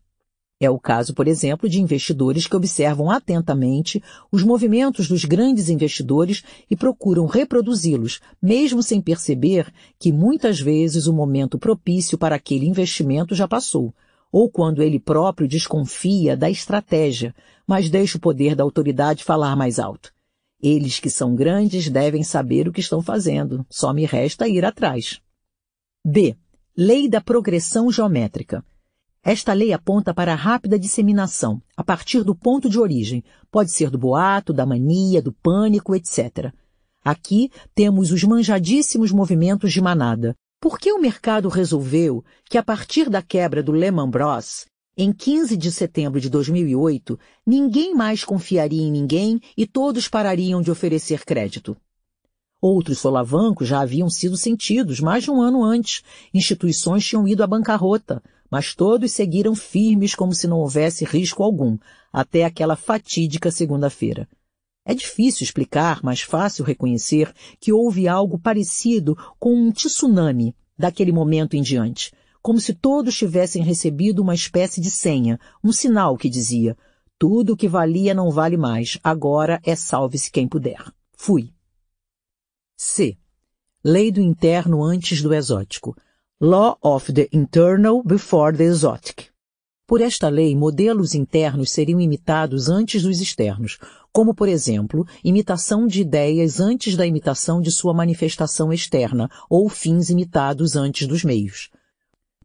É 0.58 0.70
o 0.70 0.80
caso, 0.80 1.14
por 1.14 1.28
exemplo, 1.28 1.68
de 1.68 1.82
investidores 1.82 2.48
que 2.48 2.56
observam 2.56 3.12
atentamente 3.12 4.02
os 4.32 4.42
movimentos 4.42 5.10
dos 5.10 5.26
grandes 5.26 5.68
investidores 5.68 6.42
e 6.72 6.76
procuram 6.78 7.26
reproduzi-los, 7.26 8.22
mesmo 8.42 8.82
sem 8.82 9.02
perceber 9.02 9.70
que 10.00 10.14
muitas 10.14 10.62
vezes 10.62 11.08
o 11.08 11.14
momento 11.14 11.60
propício 11.60 12.18
para 12.18 12.38
aquele 12.38 12.66
investimento 12.66 13.36
já 13.36 13.50
passou, 13.50 13.94
ou 14.32 14.50
quando 14.50 14.82
ele 14.82 14.98
próprio 14.98 15.46
desconfia 15.46 16.38
da 16.38 16.50
estratégia, 16.50 17.36
mas 17.68 17.90
deixa 17.90 18.18
o 18.18 18.22
poder 18.22 18.56
da 18.56 18.64
autoridade 18.64 19.24
falar 19.24 19.56
mais 19.56 19.80
alto. 19.80 20.12
Eles 20.62 21.00
que 21.00 21.10
são 21.10 21.36
grandes 21.36 21.90
devem 21.90 22.24
saber 22.24 22.68
o 22.68 22.72
que 22.72 22.80
estão 22.80 23.02
fazendo, 23.02 23.66
só 23.70 23.94
me 23.94 24.06
resta 24.06 24.48
ir 24.48 24.64
atrás. 24.64 25.22
B. 26.06 26.38
Lei 26.76 27.10
da 27.10 27.22
progressão 27.22 27.92
geométrica. 27.92 28.66
Esta 29.22 29.54
lei 29.54 29.72
aponta 29.72 30.14
para 30.14 30.34
a 30.34 30.36
rápida 30.36 30.78
disseminação, 30.78 31.62
a 31.78 31.84
partir 31.84 32.24
do 32.24 32.36
ponto 32.36 32.70
de 32.70 32.80
origem, 32.80 33.24
pode 33.50 33.72
ser 33.72 33.90
do 33.90 33.98
boato, 33.98 34.52
da 34.52 34.66
mania, 34.66 35.22
do 35.22 35.32
pânico, 35.32 35.96
etc. 35.96 36.54
Aqui 37.04 37.50
temos 37.76 38.12
os 38.12 38.24
manjadíssimos 38.24 39.12
movimentos 39.12 39.72
de 39.72 39.82
manada, 39.82 40.36
por 40.60 40.80
que 40.80 40.94
o 40.94 41.00
mercado 41.00 41.50
resolveu 41.50 42.24
que, 42.50 42.58
a 42.58 42.64
partir 42.64 43.10
da 43.10 43.22
quebra 43.22 43.62
do 43.62 43.74
Lehman 43.74 44.10
Bros., 44.10 44.66
em 44.96 45.12
15 45.12 45.58
de 45.58 45.72
setembro 45.72 46.22
de 46.22 46.30
2008, 46.30 47.20
ninguém 47.46 47.96
mais 47.96 48.24
confiaria 48.24 48.82
em 48.82 48.92
ninguém 48.92 49.40
e 49.58 49.66
todos 49.66 50.08
parariam 50.08 50.62
de 50.62 50.70
oferecer 50.70 51.26
crédito? 51.26 51.76
Outros 52.62 53.00
solavancos 53.00 53.68
já 53.68 53.82
haviam 53.82 54.10
sido 54.10 54.38
sentidos 54.38 55.00
mais 55.00 55.24
de 55.24 55.32
um 55.32 55.42
ano 55.42 55.64
antes. 55.64 56.02
Instituições 56.34 57.06
tinham 57.06 57.28
ido 57.28 57.44
à 57.44 57.48
bancarrota, 57.48 58.24
mas 58.50 58.76
todos 58.76 59.12
seguiram 59.12 59.56
firmes 59.56 60.16
como 60.16 60.34
se 60.34 60.48
não 60.48 60.60
houvesse 60.60 61.04
risco 61.04 61.44
algum, 61.44 61.78
até 62.12 62.46
aquela 62.46 62.76
fatídica 62.76 63.50
segunda-feira. 63.50 64.30
É 64.86 64.94
difícil 64.94 65.44
explicar, 65.44 66.02
mas 66.04 66.22
fácil 66.22 66.64
reconhecer 66.64 67.34
que 67.60 67.74
houve 67.74 68.08
algo 68.08 68.38
parecido 68.38 69.18
com 69.40 69.56
um 69.56 69.72
tsunami 69.72 70.56
daquele 70.78 71.12
momento 71.12 71.56
em 71.56 71.62
diante, 71.62 72.12
como 72.44 72.60
se 72.60 72.74
todos 72.74 73.18
tivessem 73.18 73.64
recebido 73.64 74.22
uma 74.22 74.36
espécie 74.36 74.82
de 74.82 74.92
senha, 74.92 75.40
um 75.64 75.72
sinal 75.72 76.18
que 76.18 76.30
dizia: 76.30 76.78
tudo 77.18 77.54
o 77.54 77.58
que 77.58 77.70
valia 77.70 78.14
não 78.14 78.30
vale 78.30 78.58
mais, 78.58 79.00
agora 79.02 79.62
é 79.64 79.78
salve-se 79.78 80.30
quem 80.30 80.46
puder. 80.46 80.84
Fui. 81.16 81.54
C. 82.76 83.18
Lei 83.82 84.12
do 84.12 84.20
interno 84.20 84.84
antes 84.84 85.22
do 85.22 85.34
exótico. 85.34 85.96
Law 86.42 86.78
of 86.84 87.14
the 87.14 87.30
internal 87.32 88.04
before 88.04 88.56
the 88.56 88.66
exotic. 88.66 89.32
Por 89.88 90.02
esta 90.02 90.28
lei, 90.28 90.54
modelos 90.54 91.14
internos 91.14 91.72
seriam 91.72 92.02
imitados 92.02 92.68
antes 92.68 93.04
dos 93.04 93.22
externos, 93.22 93.78
como, 94.12 94.34
por 94.34 94.50
exemplo, 94.50 95.08
imitação 95.24 95.88
de 95.88 96.02
ideias 96.02 96.60
antes 96.60 96.98
da 96.98 97.06
imitação 97.06 97.62
de 97.62 97.72
sua 97.72 97.94
manifestação 97.94 98.74
externa, 98.74 99.30
ou 99.50 99.70
fins 99.70 100.10
imitados 100.10 100.76
antes 100.76 101.08
dos 101.08 101.24
meios. 101.24 101.70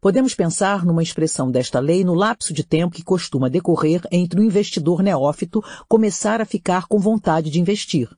Podemos 0.01 0.33
pensar 0.33 0.85
numa 0.85 1.03
expressão 1.03 1.51
desta 1.51 1.79
lei 1.79 2.03
no 2.03 2.13
lapso 2.13 2.53
de 2.53 2.63
tempo 2.63 2.95
que 2.95 3.03
costuma 3.03 3.49
decorrer 3.49 4.01
entre 4.11 4.39
o 4.39 4.43
investidor 4.43 5.03
neófito 5.03 5.63
começar 5.87 6.41
a 6.41 6.45
ficar 6.45 6.87
com 6.87 6.99
vontade 6.99 7.49
de 7.49 7.59
investir 7.59 8.09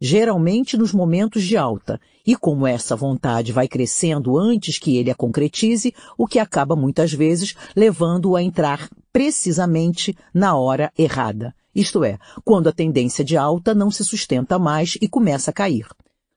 geralmente 0.00 0.76
nos 0.76 0.92
momentos 0.92 1.42
de 1.42 1.56
alta, 1.56 2.00
e 2.26 2.36
como 2.36 2.66
essa 2.66 2.94
vontade 2.94 3.52
vai 3.52 3.66
crescendo 3.66 4.38
antes 4.38 4.78
que 4.78 4.96
ele 4.96 5.10
a 5.10 5.14
concretize, 5.14 5.94
o 6.16 6.26
que 6.26 6.38
acaba 6.38 6.76
muitas 6.76 7.12
vezes 7.12 7.54
levando-o 7.74 8.36
a 8.36 8.42
entrar 8.42 8.88
precisamente 9.12 10.16
na 10.32 10.56
hora 10.56 10.92
errada. 10.96 11.54
Isto 11.74 12.04
é, 12.04 12.18
quando 12.44 12.68
a 12.68 12.72
tendência 12.72 13.24
de 13.24 13.36
alta 13.36 13.74
não 13.74 13.90
se 13.90 14.04
sustenta 14.04 14.58
mais 14.58 14.96
e 15.00 15.08
começa 15.08 15.50
a 15.50 15.54
cair. 15.54 15.86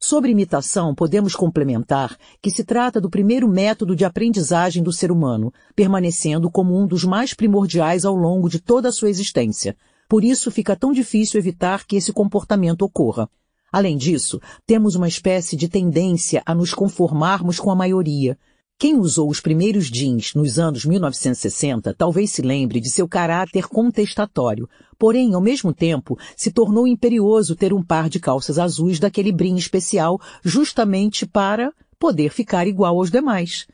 Sobre 0.04 0.32
imitação, 0.32 0.96
podemos 0.96 1.36
complementar 1.36 2.18
que 2.42 2.50
se 2.50 2.64
trata 2.64 3.00
do 3.00 3.08
primeiro 3.08 3.48
método 3.48 3.96
de 3.96 4.04
aprendizagem 4.04 4.82
do 4.82 4.92
ser 4.92 5.12
humano, 5.12 5.54
permanecendo 5.76 6.50
como 6.50 6.76
um 6.76 6.88
dos 6.88 7.04
mais 7.04 7.36
primordiais 7.36 8.04
ao 8.04 8.16
longo 8.16 8.50
de 8.50 8.60
toda 8.60 8.90
a 8.90 8.92
sua 8.92 9.12
existência. 9.12 9.78
Por 10.10 10.24
isso 10.24 10.50
fica 10.50 10.76
tão 10.76 10.92
difícil 10.92 11.40
evitar 11.40 11.86
que 11.86 11.96
esse 11.96 12.12
comportamento 12.12 12.82
ocorra. 12.82 13.30
Além 13.72 13.96
disso, 13.96 14.42
temos 14.66 14.96
uma 14.96 15.08
espécie 15.08 15.56
de 15.56 15.70
tendência 15.70 16.42
a 16.48 16.56
nos 16.56 16.74
conformarmos 16.74 17.60
com 17.60 17.70
a 17.70 17.76
maioria, 17.76 18.36
quem 18.82 18.98
usou 18.98 19.30
os 19.30 19.40
primeiros 19.40 19.92
jeans 19.92 20.34
nos 20.34 20.58
anos 20.58 20.86
1960 20.86 21.94
talvez 21.94 22.32
se 22.32 22.42
lembre 22.42 22.80
de 22.80 22.90
seu 22.90 23.08
caráter 23.08 23.68
contestatório, 23.68 24.68
porém, 24.98 25.36
ao 25.36 25.40
mesmo 25.40 25.72
tempo, 25.72 26.18
se 26.36 26.50
tornou 26.50 26.88
imperioso 26.88 27.56
ter 27.56 27.74
um 27.74 27.84
par 27.84 28.10
de 28.10 28.20
calças 28.20 28.58
azuis 28.58 29.00
daquele 29.00 29.32
brim 29.32 29.56
especial 29.56 30.20
justamente 30.44 31.28
para 31.28 31.72
poder 32.00 32.32
ficar 32.32 32.66
igual 32.66 32.98
aos 32.98 33.12
demais. 33.12 33.68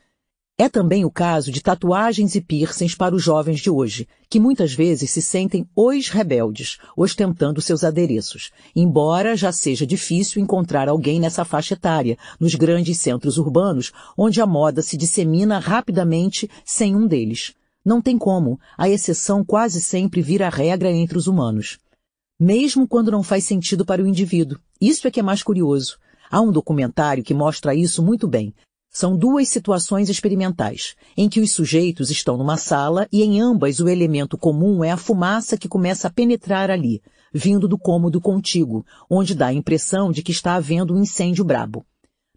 É 0.60 0.68
também 0.68 1.04
o 1.04 1.10
caso 1.10 1.52
de 1.52 1.62
tatuagens 1.62 2.34
e 2.34 2.40
piercings 2.40 2.92
para 2.92 3.14
os 3.14 3.22
jovens 3.22 3.60
de 3.60 3.70
hoje, 3.70 4.08
que 4.28 4.40
muitas 4.40 4.74
vezes 4.74 5.12
se 5.12 5.22
sentem 5.22 5.64
os 5.72 6.08
rebeldes, 6.08 6.78
ostentando 6.96 7.60
seus 7.60 7.84
adereços, 7.84 8.50
embora 8.74 9.36
já 9.36 9.52
seja 9.52 9.86
difícil 9.86 10.42
encontrar 10.42 10.88
alguém 10.88 11.20
nessa 11.20 11.44
faixa 11.44 11.74
etária, 11.74 12.18
nos 12.40 12.56
grandes 12.56 12.98
centros 12.98 13.38
urbanos, 13.38 13.92
onde 14.16 14.40
a 14.40 14.46
moda 14.48 14.82
se 14.82 14.96
dissemina 14.96 15.60
rapidamente 15.60 16.50
sem 16.64 16.96
um 16.96 17.06
deles. 17.06 17.54
Não 17.84 18.02
tem 18.02 18.18
como, 18.18 18.58
a 18.76 18.88
exceção 18.88 19.44
quase 19.44 19.80
sempre 19.80 20.20
vira 20.20 20.48
regra 20.48 20.90
entre 20.90 21.16
os 21.16 21.28
humanos. 21.28 21.78
Mesmo 22.38 22.88
quando 22.88 23.12
não 23.12 23.22
faz 23.22 23.44
sentido 23.44 23.84
para 23.84 24.02
o 24.02 24.08
indivíduo. 24.08 24.58
Isso 24.80 25.06
é 25.06 25.10
que 25.12 25.20
é 25.20 25.22
mais 25.22 25.40
curioso. 25.40 25.98
Há 26.28 26.40
um 26.40 26.50
documentário 26.50 27.22
que 27.22 27.32
mostra 27.32 27.76
isso 27.76 28.02
muito 28.02 28.26
bem, 28.26 28.52
são 28.98 29.16
duas 29.16 29.48
situações 29.48 30.08
experimentais, 30.08 30.96
em 31.16 31.28
que 31.28 31.38
os 31.38 31.52
sujeitos 31.52 32.10
estão 32.10 32.36
numa 32.36 32.56
sala 32.56 33.06
e 33.12 33.22
em 33.22 33.40
ambas 33.40 33.78
o 33.78 33.88
elemento 33.88 34.36
comum 34.36 34.82
é 34.82 34.90
a 34.90 34.96
fumaça 34.96 35.56
que 35.56 35.68
começa 35.68 36.08
a 36.08 36.10
penetrar 36.10 36.68
ali, 36.68 37.00
vindo 37.32 37.68
do 37.68 37.78
cômodo 37.78 38.20
contíguo, 38.20 38.84
onde 39.08 39.36
dá 39.36 39.46
a 39.46 39.52
impressão 39.52 40.10
de 40.10 40.20
que 40.20 40.32
está 40.32 40.56
havendo 40.56 40.92
um 40.92 41.00
incêndio 41.00 41.44
brabo. 41.44 41.86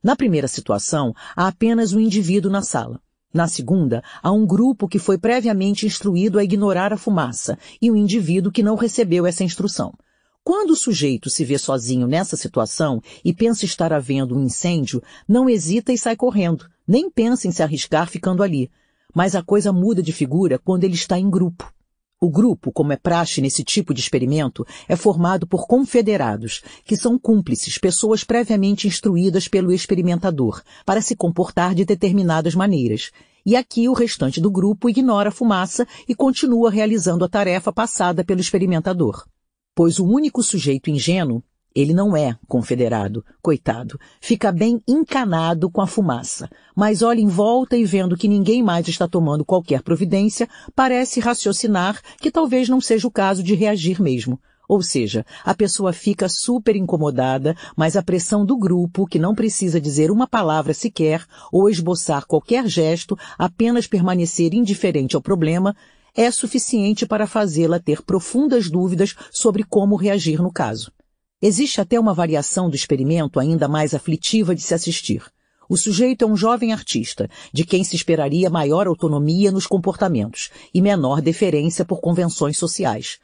Na 0.04 0.16
primeira 0.16 0.48
situação, 0.48 1.16
há 1.36 1.48
apenas 1.48 1.94
um 1.94 2.00
indivíduo 2.00 2.52
na 2.52 2.62
sala. 2.62 3.02
Na 3.34 3.48
segunda, 3.48 4.04
há 4.22 4.32
um 4.32 4.46
grupo 4.46 4.88
que 4.88 5.00
foi 5.00 5.18
previamente 5.18 5.88
instruído 5.88 6.38
a 6.38 6.44
ignorar 6.44 6.94
a 6.94 6.98
fumaça 6.98 7.58
e 7.82 7.90
um 7.90 7.96
indivíduo 7.96 8.52
que 8.52 8.62
não 8.62 8.76
recebeu 8.76 9.26
essa 9.26 9.44
instrução. 9.44 9.96
Quando 10.44 10.72
o 10.72 10.76
sujeito 10.76 11.30
se 11.30 11.46
vê 11.46 11.56
sozinho 11.60 12.08
nessa 12.08 12.36
situação 12.36 13.00
e 13.24 13.32
pensa 13.32 13.64
estar 13.64 13.94
havendo 13.94 14.36
um 14.36 14.44
incêndio, 14.44 15.00
não 15.28 15.48
hesita 15.48 15.94
e 15.94 15.98
sai 16.00 16.16
correndo, 16.16 16.68
nem 16.88 17.12
pensa 17.12 17.48
em 17.48 17.52
se 17.52 17.62
arriscar 17.62 18.10
ficando 18.10 18.42
ali. 18.42 18.68
Mas 19.14 19.36
a 19.36 19.44
coisa 19.44 19.72
muda 19.72 20.02
de 20.02 20.12
figura 20.12 20.58
quando 20.58 20.84
ele 20.84 20.96
está 20.96 21.20
em 21.20 21.30
grupo. 21.30 21.72
O 22.20 22.28
grupo, 22.28 22.72
como 22.72 22.92
é 22.92 22.98
praxe 22.98 23.40
nesse 23.40 23.64
tipo 23.64 23.94
de 23.94 24.02
experimento, 24.02 24.66
é 24.90 24.96
formado 24.96 25.46
por 25.46 25.68
confederados, 25.68 26.64
que 26.86 26.98
são 26.98 27.20
cúmplices, 27.20 27.78
pessoas 27.78 28.24
previamente 28.24 28.88
instruídas 28.88 29.48
pelo 29.48 29.72
experimentador, 29.72 30.64
para 30.84 31.04
se 31.04 31.16
comportar 31.16 31.76
de 31.76 31.86
determinadas 31.86 32.56
maneiras. 32.56 33.12
E 33.46 33.56
aqui 33.56 33.88
o 33.88 33.94
restante 33.94 34.42
do 34.42 34.50
grupo 34.50 34.90
ignora 34.90 35.30
a 35.30 35.32
fumaça 35.32 35.88
e 36.08 36.16
continua 36.16 36.72
realizando 36.72 37.24
a 37.24 37.30
tarefa 37.30 37.72
passada 37.72 38.24
pelo 38.24 38.42
experimentador 38.42 39.24
pois 39.76 40.00
o 40.00 40.06
único 40.06 40.44
sujeito 40.44 40.90
ingênuo, 40.90 41.44
ele 41.74 41.94
não 41.94 42.16
é 42.16 42.38
confederado, 42.48 43.24
coitado, 43.42 43.98
fica 44.20 44.52
bem 44.52 44.82
encanado 44.88 45.70
com 45.70 45.82
a 45.82 45.88
fumaça, 45.88 46.50
mas 46.76 47.02
olha 47.02 47.22
em 47.22 47.28
volta 47.28 47.78
e 47.78 47.86
vendo 47.86 48.18
que 48.18 48.28
ninguém 48.28 48.62
mais 48.62 48.88
está 48.88 49.08
tomando 49.08 49.46
qualquer 49.46 49.82
providência, 49.82 50.50
parece 50.76 51.20
raciocinar 51.20 52.02
que 52.20 52.30
talvez 52.30 52.68
não 52.68 52.82
seja 52.82 53.08
o 53.08 53.12
caso 53.12 53.42
de 53.42 53.56
reagir 53.56 54.02
mesmo. 54.02 54.40
Ou 54.68 54.82
seja, 54.82 55.26
a 55.44 55.54
pessoa 55.54 55.92
fica 55.92 56.30
super 56.30 56.78
incomodada, 56.78 57.56
mas 57.76 57.98
a 57.98 58.02
pressão 58.04 58.46
do 58.46 58.58
grupo, 58.58 59.06
que 59.06 59.20
não 59.20 59.36
precisa 59.36 59.82
dizer 59.82 60.10
uma 60.10 60.26
palavra 60.26 60.74
sequer 60.74 61.26
ou 61.52 61.70
esboçar 61.70 62.26
qualquer 62.26 62.66
gesto, 62.68 63.18
apenas 63.38 63.86
permanecer 63.86 64.54
indiferente 64.54 65.14
ao 65.14 65.22
problema, 65.22 65.76
é 66.16 66.30
suficiente 66.30 67.06
para 67.06 67.28
fazê-la 67.28 67.80
ter 67.80 68.02
profundas 68.02 68.70
dúvidas 68.70 69.16
sobre 69.32 69.64
como 69.64 69.96
reagir 69.96 70.42
no 70.42 70.52
caso. 70.52 70.92
Existe 71.42 71.82
até 71.82 72.00
uma 72.00 72.14
variação 72.14 72.70
do 72.70 72.76
experimento 72.76 73.40
ainda 73.40 73.68
mais 73.68 73.94
aflitiva 73.94 74.54
de 74.54 74.62
se 74.62 74.74
assistir. 74.74 75.24
O 75.68 75.78
sujeito 75.78 76.26
é 76.26 76.28
um 76.28 76.36
jovem 76.36 76.74
artista, 76.74 77.30
de 77.54 77.64
quem 77.64 77.84
se 77.84 77.96
esperaria 77.96 78.50
maior 78.50 78.88
autonomia 78.88 79.52
nos 79.52 79.66
comportamentos 79.66 80.50
e 80.74 80.82
menor 80.82 81.22
deferência 81.22 81.86
por 81.86 82.02
convenções 82.02 82.58
sociais. 82.58 83.20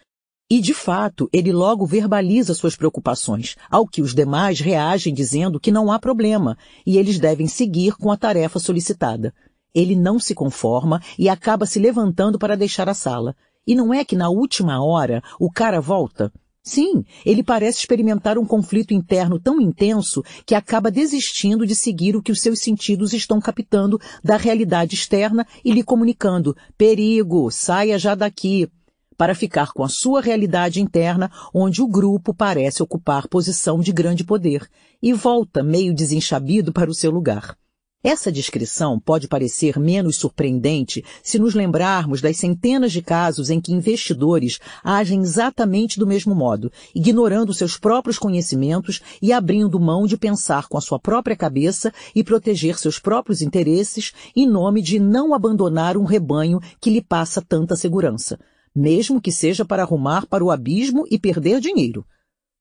E, 0.49 0.61
de 0.61 0.73
fato, 0.73 1.30
ele 1.34 1.51
logo 1.51 1.85
verbaliza 1.85 2.53
suas 2.53 2.73
preocupações, 2.73 3.57
ao 3.69 3.85
que 3.85 4.01
os 4.01 4.15
demais 4.15 4.61
reagem 4.61 5.14
dizendo 5.14 5.59
que 5.59 5.73
não 5.73 5.91
há 5.91 5.99
problema 5.99 6.57
e 6.85 6.97
eles 6.97 7.19
devem 7.19 7.47
seguir 7.47 7.97
com 7.97 8.09
a 8.09 8.15
tarefa 8.15 8.57
solicitada. 8.57 9.34
Ele 9.77 9.95
não 9.95 10.17
se 10.17 10.33
conforma 10.33 10.99
e 11.19 11.29
acaba 11.29 11.67
se 11.67 11.77
levantando 11.77 12.39
para 12.39 12.57
deixar 12.57 12.89
a 12.89 12.95
sala. 12.95 13.35
E 13.67 13.75
não 13.75 13.93
é 13.93 14.03
que 14.03 14.15
na 14.15 14.27
última 14.27 14.83
hora 14.83 15.21
o 15.39 15.51
cara 15.51 15.79
volta? 15.79 16.33
Sim, 16.63 17.05
ele 17.23 17.43
parece 17.43 17.77
experimentar 17.77 18.39
um 18.39 18.45
conflito 18.45 18.91
interno 18.91 19.39
tão 19.39 19.61
intenso 19.61 20.23
que 20.47 20.55
acaba 20.55 20.89
desistindo 20.89 21.63
de 21.63 21.75
seguir 21.75 22.15
o 22.15 22.23
que 22.23 22.31
os 22.31 22.41
seus 22.41 22.59
sentidos 22.59 23.13
estão 23.13 23.39
captando 23.39 24.01
da 24.23 24.35
realidade 24.35 24.95
externa 24.95 25.45
e 25.63 25.71
lhe 25.71 25.83
comunicando: 25.83 26.57
perigo, 26.75 27.51
saia 27.51 27.99
já 27.99 28.15
daqui, 28.15 28.67
para 29.15 29.35
ficar 29.35 29.73
com 29.73 29.83
a 29.83 29.89
sua 29.89 30.21
realidade 30.21 30.81
interna, 30.81 31.29
onde 31.53 31.83
o 31.83 31.87
grupo 31.87 32.33
parece 32.33 32.81
ocupar 32.81 33.27
posição 33.27 33.79
de 33.79 33.91
grande 33.91 34.23
poder, 34.23 34.67
e 34.99 35.13
volta 35.13 35.61
meio 35.61 35.93
desenchabido 35.93 36.73
para 36.73 36.89
o 36.89 36.95
seu 36.95 37.11
lugar. 37.11 37.55
Essa 38.03 38.32
descrição 38.32 38.99
pode 38.99 39.28
parecer 39.28 39.80
menos 39.80 40.18
surpreendente 40.18 41.03
se 41.24 41.40
nos 41.40 41.56
lembrarmos 41.56 42.22
das 42.22 42.38
centenas 42.38 42.91
de 42.91 43.02
casos 43.02 43.49
em 43.49 43.60
que 43.60 43.74
investidores 43.74 44.60
agem 44.84 45.22
exatamente 45.22 45.98
do 45.98 46.06
mesmo 46.06 46.36
modo, 46.36 46.72
ignorando 46.94 47.56
seus 47.56 47.76
próprios 47.76 48.19
conhecimentos 48.19 49.02
e 49.19 49.34
abrindo 49.34 49.80
mão 49.80 50.06
de 50.06 50.15
pensar 50.15 50.68
com 50.68 50.78
a 50.78 50.82
sua 50.82 50.99
própria 50.99 51.36
cabeça 51.36 51.91
e 52.14 52.24
proteger 52.24 52.78
seus 52.78 52.99
próprios 52.99 53.41
interesses 53.41 54.14
em 54.36 54.48
nome 54.48 54.84
de 54.84 54.99
não 54.99 55.34
abandonar 55.34 55.98
um 55.98 56.03
rebanho 56.03 56.60
que 56.80 56.91
lhe 56.91 57.02
passa 57.02 57.41
tanta 57.41 57.76
segurança, 57.76 58.40
mesmo 58.76 59.19
que 59.19 59.32
seja 59.32 59.65
para 59.65 59.82
arrumar 59.82 60.28
para 60.28 60.45
o 60.45 60.52
abismo 60.52 61.06
e 61.10 61.18
perder 61.18 61.60
dinheiro. 61.60 62.06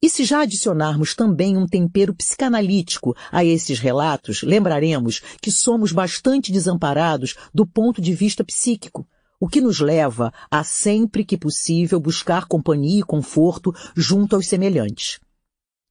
E 0.06 0.08
se 0.08 0.24
já 0.24 0.42
adicionarmos 0.42 1.16
também 1.16 1.56
um 1.56 1.66
tempero 1.66 2.14
psicanalítico 2.14 3.12
a 3.32 3.44
esses 3.44 3.80
relatos, 3.80 4.44
lembraremos 4.44 5.20
que 5.42 5.50
somos 5.50 5.90
bastante 5.90 6.52
desamparados 6.52 7.34
do 7.52 7.66
ponto 7.66 8.00
de 8.00 8.14
vista 8.14 8.44
psíquico, 8.44 9.04
o 9.40 9.48
que 9.48 9.60
nos 9.60 9.80
leva 9.80 10.32
a 10.48 10.62
sempre 10.62 11.24
que 11.24 11.36
possível 11.36 11.98
buscar 11.98 12.46
companhia 12.46 13.00
e 13.00 13.02
conforto 13.02 13.74
junto 13.96 14.36
aos 14.36 14.46
semelhantes. 14.46 15.18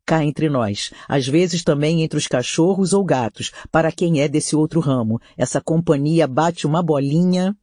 Cá 0.06 0.24
entre 0.24 0.48
nós, 0.48 0.92
às 1.10 1.28
vezes 1.28 1.62
também 1.62 2.02
entre 2.02 2.18
os 2.18 2.26
cachorros 2.26 2.94
ou 2.94 3.04
gatos, 3.04 3.52
para 3.70 3.92
quem 3.92 4.22
é 4.22 4.30
desse 4.30 4.56
outro 4.56 4.80
ramo, 4.80 5.20
essa 5.36 5.60
companhia 5.60 6.26
bate 6.26 6.66
uma 6.66 6.82
bolinha 6.82 7.54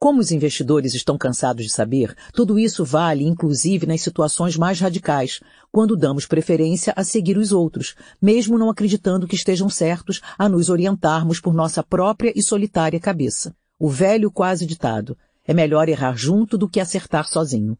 como 0.00 0.18
os 0.18 0.32
investidores 0.32 0.94
estão 0.94 1.18
cansados 1.18 1.66
de 1.66 1.70
saber, 1.70 2.16
tudo 2.32 2.58
isso 2.58 2.86
vale 2.86 3.22
inclusive 3.22 3.86
nas 3.86 4.00
situações 4.00 4.56
mais 4.56 4.80
radicais, 4.80 5.40
quando 5.70 5.94
damos 5.94 6.24
preferência 6.24 6.94
a 6.96 7.04
seguir 7.04 7.36
os 7.36 7.52
outros, 7.52 7.94
mesmo 8.20 8.56
não 8.56 8.70
acreditando 8.70 9.28
que 9.28 9.34
estejam 9.34 9.68
certos 9.68 10.22
a 10.38 10.48
nos 10.48 10.70
orientarmos 10.70 11.38
por 11.38 11.52
nossa 11.52 11.82
própria 11.82 12.32
e 12.34 12.42
solitária 12.42 12.98
cabeça. 12.98 13.54
O 13.78 13.90
velho 13.90 14.30
quase 14.30 14.64
ditado, 14.64 15.18
é 15.46 15.52
melhor 15.52 15.86
errar 15.86 16.16
junto 16.16 16.56
do 16.56 16.66
que 16.66 16.80
acertar 16.80 17.28
sozinho. 17.28 17.76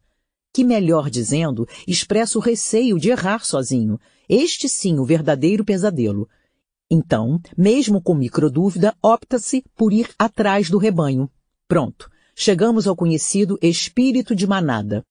Que 0.53 0.63
melhor 0.63 1.09
dizendo, 1.09 1.67
expressa 1.87 2.37
o 2.37 2.41
receio 2.41 2.99
de 2.99 3.09
errar 3.09 3.43
sozinho. 3.43 3.99
Este 4.29 4.69
sim 4.69 4.99
o 4.99 5.05
verdadeiro 5.05 5.65
pesadelo. 5.65 6.29
Então, 6.87 7.41
mesmo 7.57 7.99
com 7.99 8.13
microdúvida, 8.13 8.93
opta-se 9.01 9.63
por 9.75 9.91
ir 9.91 10.07
atrás 10.19 10.69
do 10.69 10.77
rebanho. 10.77 11.27
Pronto. 11.71 12.11
Chegamos 12.35 12.85
ao 12.85 12.97
conhecido 12.97 13.57
espírito 13.61 14.35
de 14.35 14.45
manada. 14.45 15.05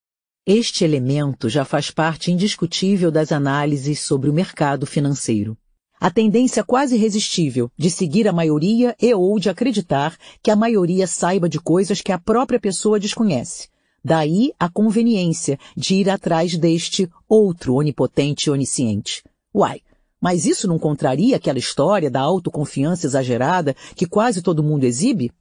Este 0.44 0.84
elemento 0.84 1.48
já 1.48 1.64
faz 1.64 1.90
parte 1.90 2.30
indiscutível 2.30 3.10
das 3.10 3.32
análises 3.32 4.00
sobre 4.00 4.28
o 4.28 4.32
mercado 4.34 4.84
financeiro. 4.84 5.56
A 5.98 6.10
tendência 6.10 6.62
quase 6.62 6.96
irresistível 6.96 7.72
de 7.78 7.88
seguir 7.88 8.28
a 8.28 8.32
maioria 8.34 8.94
e 9.00 9.14
ou 9.14 9.40
de 9.40 9.48
acreditar 9.48 10.18
que 10.42 10.50
a 10.50 10.54
maioria 10.54 11.06
saiba 11.06 11.48
de 11.48 11.58
coisas 11.58 12.02
que 12.02 12.12
a 12.12 12.18
própria 12.18 12.60
pessoa 12.60 13.00
desconhece. 13.00 13.70
Daí 14.04 14.52
a 14.58 14.68
conveniência 14.68 15.58
de 15.74 15.94
ir 15.94 16.10
atrás 16.10 16.58
deste 16.58 17.10
outro 17.26 17.76
onipotente 17.76 18.50
e 18.50 18.50
onisciente. 18.50 19.24
Uai, 19.54 19.80
mas 20.20 20.44
isso 20.44 20.68
não 20.68 20.78
contraria 20.78 21.36
aquela 21.36 21.58
história 21.58 22.10
da 22.10 22.20
autoconfiança 22.20 23.06
exagerada 23.06 23.74
que 23.96 24.04
quase 24.04 24.42
todo 24.42 24.62
mundo 24.62 24.84
exibe? 24.84 25.32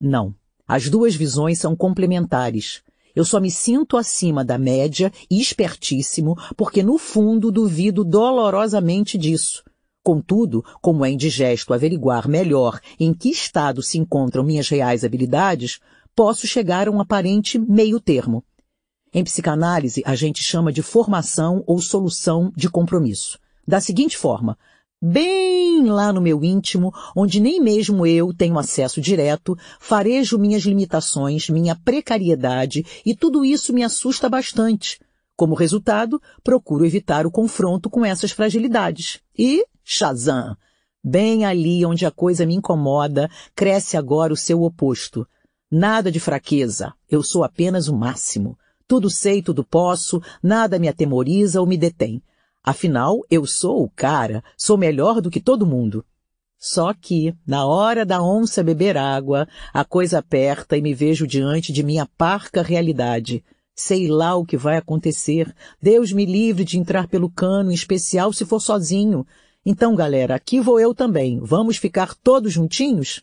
Não. 0.00 0.34
As 0.66 0.88
duas 0.88 1.14
visões 1.14 1.58
são 1.58 1.76
complementares. 1.76 2.82
Eu 3.14 3.24
só 3.24 3.38
me 3.38 3.50
sinto 3.50 3.96
acima 3.96 4.44
da 4.44 4.58
média 4.58 5.12
e 5.30 5.40
espertíssimo 5.40 6.36
porque 6.56 6.82
no 6.82 6.98
fundo 6.98 7.52
duvido 7.52 8.02
dolorosamente 8.04 9.16
disso. 9.16 9.62
Contudo, 10.02 10.64
como 10.82 11.04
é 11.04 11.10
indigesto 11.10 11.72
averiguar 11.72 12.28
melhor 12.28 12.80
em 12.98 13.14
que 13.14 13.30
estado 13.30 13.82
se 13.82 13.98
encontram 13.98 14.42
minhas 14.42 14.68
reais 14.68 15.04
habilidades, 15.04 15.80
posso 16.14 16.46
chegar 16.46 16.88
a 16.88 16.90
um 16.90 17.00
aparente 17.00 17.58
meio 17.58 18.00
termo. 18.00 18.44
Em 19.12 19.22
psicanálise, 19.22 20.02
a 20.04 20.14
gente 20.14 20.42
chama 20.42 20.72
de 20.72 20.82
formação 20.82 21.62
ou 21.66 21.80
solução 21.80 22.52
de 22.56 22.68
compromisso. 22.68 23.38
Da 23.66 23.80
seguinte 23.80 24.18
forma, 24.18 24.58
bem 25.06 25.84
lá 25.84 26.10
no 26.14 26.20
meu 26.20 26.42
íntimo, 26.42 26.90
onde 27.14 27.38
nem 27.38 27.60
mesmo 27.60 28.06
eu 28.06 28.32
tenho 28.32 28.58
acesso 28.58 29.02
direto, 29.02 29.54
farejo 29.78 30.38
minhas 30.38 30.62
limitações, 30.62 31.50
minha 31.50 31.76
precariedade 31.76 32.86
e 33.04 33.14
tudo 33.14 33.44
isso 33.44 33.74
me 33.74 33.82
assusta 33.82 34.30
bastante. 34.30 34.98
Como 35.36 35.54
resultado, 35.54 36.22
procuro 36.42 36.86
evitar 36.86 37.26
o 37.26 37.30
confronto 37.30 37.90
com 37.90 38.02
essas 38.02 38.30
fragilidades. 38.30 39.20
E 39.38 39.66
Shazam! 39.84 40.56
Bem 41.04 41.44
ali 41.44 41.84
onde 41.84 42.06
a 42.06 42.10
coisa 42.10 42.46
me 42.46 42.54
incomoda, 42.54 43.28
cresce 43.54 43.98
agora 43.98 44.32
o 44.32 44.36
seu 44.36 44.62
oposto. 44.62 45.26
Nada 45.70 46.10
de 46.10 46.18
fraqueza, 46.18 46.94
eu 47.10 47.22
sou 47.22 47.44
apenas 47.44 47.88
o 47.88 47.94
máximo. 47.94 48.56
Tudo 48.88 49.10
sei, 49.10 49.42
tudo 49.42 49.62
posso, 49.64 50.22
nada 50.42 50.78
me 50.78 50.88
atemoriza 50.88 51.60
ou 51.60 51.66
me 51.66 51.76
detém. 51.76 52.22
Afinal, 52.64 53.20
eu 53.30 53.44
sou 53.44 53.84
o 53.84 53.90
cara, 53.90 54.42
sou 54.56 54.78
melhor 54.78 55.20
do 55.20 55.30
que 55.30 55.38
todo 55.38 55.66
mundo. 55.66 56.02
Só 56.58 56.94
que, 56.94 57.34
na 57.46 57.66
hora 57.66 58.06
da 58.06 58.22
onça 58.22 58.62
beber 58.62 58.96
água, 58.96 59.46
a 59.70 59.84
coisa 59.84 60.20
aperta 60.20 60.74
e 60.74 60.80
me 60.80 60.94
vejo 60.94 61.26
diante 61.26 61.70
de 61.70 61.82
minha 61.82 62.06
parca 62.16 62.62
realidade. 62.62 63.44
Sei 63.74 64.08
lá 64.08 64.34
o 64.34 64.46
que 64.46 64.56
vai 64.56 64.78
acontecer. 64.78 65.54
Deus 65.82 66.10
me 66.10 66.24
livre 66.24 66.64
de 66.64 66.78
entrar 66.78 67.06
pelo 67.06 67.28
cano, 67.28 67.70
em 67.70 67.74
especial 67.74 68.32
se 68.32 68.46
for 68.46 68.60
sozinho. 68.60 69.26
Então, 69.66 69.94
galera, 69.94 70.34
aqui 70.34 70.58
vou 70.58 70.80
eu 70.80 70.94
também. 70.94 71.38
Vamos 71.40 71.76
ficar 71.76 72.14
todos 72.14 72.54
juntinhos? 72.54 73.22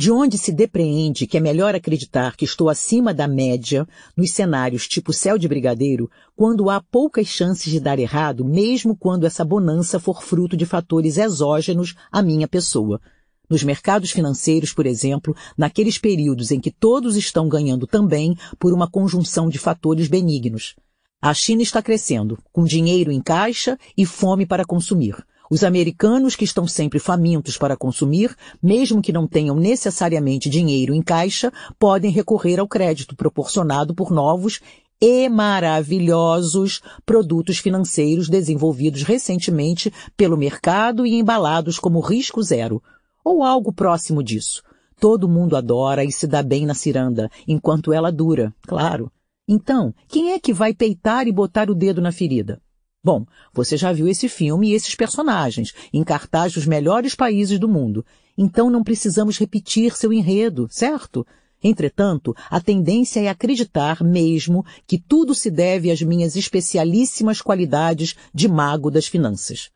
De 0.00 0.10
onde 0.10 0.38
se 0.38 0.50
depreende 0.50 1.26
que 1.26 1.36
é 1.36 1.40
melhor 1.40 1.74
acreditar 1.74 2.34
que 2.34 2.46
estou 2.46 2.70
acima 2.70 3.12
da 3.12 3.28
média 3.28 3.86
nos 4.16 4.30
cenários 4.30 4.88
tipo 4.88 5.12
céu 5.12 5.36
de 5.36 5.46
brigadeiro, 5.46 6.10
quando 6.34 6.70
há 6.70 6.80
poucas 6.80 7.26
chances 7.26 7.70
de 7.70 7.78
dar 7.78 7.98
errado, 7.98 8.42
mesmo 8.42 8.96
quando 8.96 9.26
essa 9.26 9.44
bonança 9.44 10.00
for 10.00 10.22
fruto 10.22 10.56
de 10.56 10.64
fatores 10.64 11.18
exógenos 11.18 11.94
à 12.10 12.22
minha 12.22 12.48
pessoa. 12.48 12.98
Nos 13.46 13.62
mercados 13.62 14.10
financeiros, 14.10 14.72
por 14.72 14.86
exemplo, 14.86 15.36
naqueles 15.54 15.98
períodos 15.98 16.50
em 16.50 16.60
que 16.60 16.70
todos 16.70 17.14
estão 17.14 17.46
ganhando 17.46 17.86
também 17.86 18.34
por 18.58 18.72
uma 18.72 18.90
conjunção 18.90 19.50
de 19.50 19.58
fatores 19.58 20.08
benignos. 20.08 20.76
A 21.20 21.34
China 21.34 21.60
está 21.60 21.82
crescendo, 21.82 22.38
com 22.50 22.64
dinheiro 22.64 23.12
em 23.12 23.20
caixa 23.20 23.78
e 23.94 24.06
fome 24.06 24.46
para 24.46 24.64
consumir. 24.64 25.22
Os 25.50 25.64
americanos 25.64 26.36
que 26.36 26.44
estão 26.44 26.64
sempre 26.64 27.00
famintos 27.00 27.58
para 27.58 27.76
consumir, 27.76 28.36
mesmo 28.62 29.02
que 29.02 29.12
não 29.12 29.26
tenham 29.26 29.56
necessariamente 29.56 30.48
dinheiro 30.48 30.94
em 30.94 31.02
caixa, 31.02 31.52
podem 31.76 32.12
recorrer 32.12 32.60
ao 32.60 32.68
crédito 32.68 33.16
proporcionado 33.16 33.92
por 33.92 34.12
novos 34.12 34.60
e 35.00 35.28
maravilhosos 35.28 36.80
produtos 37.04 37.58
financeiros 37.58 38.28
desenvolvidos 38.28 39.02
recentemente 39.02 39.92
pelo 40.16 40.36
mercado 40.36 41.04
e 41.04 41.14
embalados 41.14 41.80
como 41.80 41.98
risco 41.98 42.40
zero, 42.44 42.80
ou 43.24 43.42
algo 43.42 43.72
próximo 43.72 44.22
disso. 44.22 44.62
Todo 45.00 45.28
mundo 45.28 45.56
adora 45.56 46.04
e 46.04 46.12
se 46.12 46.28
dá 46.28 46.44
bem 46.44 46.64
na 46.64 46.74
ciranda, 46.74 47.28
enquanto 47.48 47.92
ela 47.92 48.12
dura, 48.12 48.54
claro. 48.62 49.10
Então, 49.48 49.92
quem 50.06 50.30
é 50.30 50.38
que 50.38 50.52
vai 50.52 50.72
peitar 50.72 51.26
e 51.26 51.32
botar 51.32 51.68
o 51.68 51.74
dedo 51.74 52.00
na 52.00 52.12
ferida? 52.12 52.62
Bom, 53.02 53.24
você 53.52 53.78
já 53.78 53.92
viu 53.92 54.06
esse 54.06 54.28
filme 54.28 54.68
e 54.68 54.74
esses 54.74 54.94
personagens 54.94 55.72
em 55.92 56.04
cartaz 56.04 56.52
dos 56.52 56.66
melhores 56.66 57.14
países 57.14 57.58
do 57.58 57.68
mundo. 57.68 58.04
Então 58.36 58.68
não 58.68 58.84
precisamos 58.84 59.38
repetir 59.38 59.96
seu 59.96 60.12
enredo, 60.12 60.68
certo? 60.70 61.26
Entretanto, 61.62 62.34
a 62.50 62.60
tendência 62.60 63.20
é 63.20 63.28
acreditar 63.28 64.02
mesmo 64.02 64.64
que 64.86 64.98
tudo 64.98 65.34
se 65.34 65.50
deve 65.50 65.90
às 65.90 66.02
minhas 66.02 66.36
especialíssimas 66.36 67.40
qualidades 67.40 68.14
de 68.34 68.48
mago 68.48 68.90
das 68.90 69.06
finanças. 69.06 69.70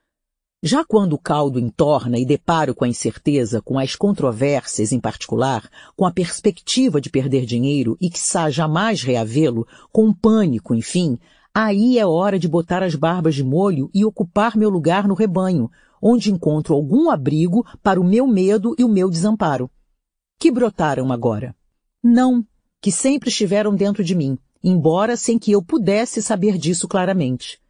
Já 0.63 0.83
quando 0.83 1.13
o 1.13 1.19
caldo 1.19 1.59
entorna 1.59 2.19
e 2.19 2.25
deparo 2.25 2.75
com 2.75 2.87
a 2.87 2.89
incerteza, 2.89 3.61
com 3.61 3.79
as 3.79 3.95
controvérsias 3.97 4.93
em 4.93 5.01
particular, 5.01 5.69
com 5.95 6.07
a 6.07 6.11
perspectiva 6.11 7.03
de 7.03 7.11
perder 7.11 7.45
dinheiro 7.45 7.99
e 8.01 8.09
que 8.09 8.19
sa 8.19 8.49
jamais 8.49 9.03
reavê-lo, 9.03 9.67
com 9.93 10.09
o 10.09 10.15
pânico, 10.15 10.75
enfim, 10.75 11.19
Aí 11.57 12.01
é 12.01 12.05
hora 12.05 12.37
de 12.37 12.49
botar 12.49 12.83
as 12.83 12.97
barbas 12.97 13.37
de 13.37 13.45
molho 13.45 13.89
e 13.95 14.05
ocupar 14.05 14.57
meu 14.57 14.69
lugar 14.69 15.07
no 15.07 15.15
rebanho, 15.15 15.71
onde 16.03 16.33
encontro 16.33 16.75
algum 16.75 17.09
abrigo 17.09 17.65
para 17.81 18.01
o 18.01 18.05
meu 18.05 18.27
medo 18.27 18.75
e 18.77 18.83
o 18.83 18.89
meu 18.89 19.09
desamparo. 19.09 19.71
Que 20.37 20.51
brotaram 20.51 21.13
agora? 21.13 21.55
Não, 22.03 22.45
que 22.83 22.91
sempre 22.91 23.29
estiveram 23.29 23.73
dentro 23.73 24.03
de 24.03 24.17
mim, 24.17 24.37
embora 24.65 25.17
sem 25.17 25.39
que 25.39 25.53
eu 25.53 25.63
pudesse 25.63 26.21
saber 26.21 26.59
disso 26.59 26.89
claramente. 26.89 27.61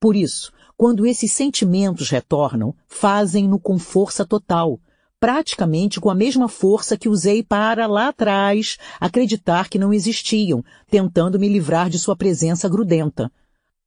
Por 0.00 0.14
isso, 0.14 0.52
quando 0.76 1.04
esses 1.04 1.32
sentimentos 1.32 2.10
retornam, 2.10 2.72
fazem-no 2.86 3.58
com 3.58 3.76
força 3.76 4.24
total, 4.24 4.80
praticamente 5.22 6.00
com 6.00 6.10
a 6.10 6.16
mesma 6.16 6.48
força 6.48 6.98
que 6.98 7.08
usei 7.08 7.44
para, 7.44 7.86
lá 7.86 8.08
atrás, 8.08 8.76
acreditar 8.98 9.68
que 9.68 9.78
não 9.78 9.94
existiam, 9.94 10.64
tentando 10.90 11.38
me 11.38 11.48
livrar 11.48 11.88
de 11.88 11.96
sua 11.96 12.16
presença 12.16 12.68
grudenta. 12.68 13.30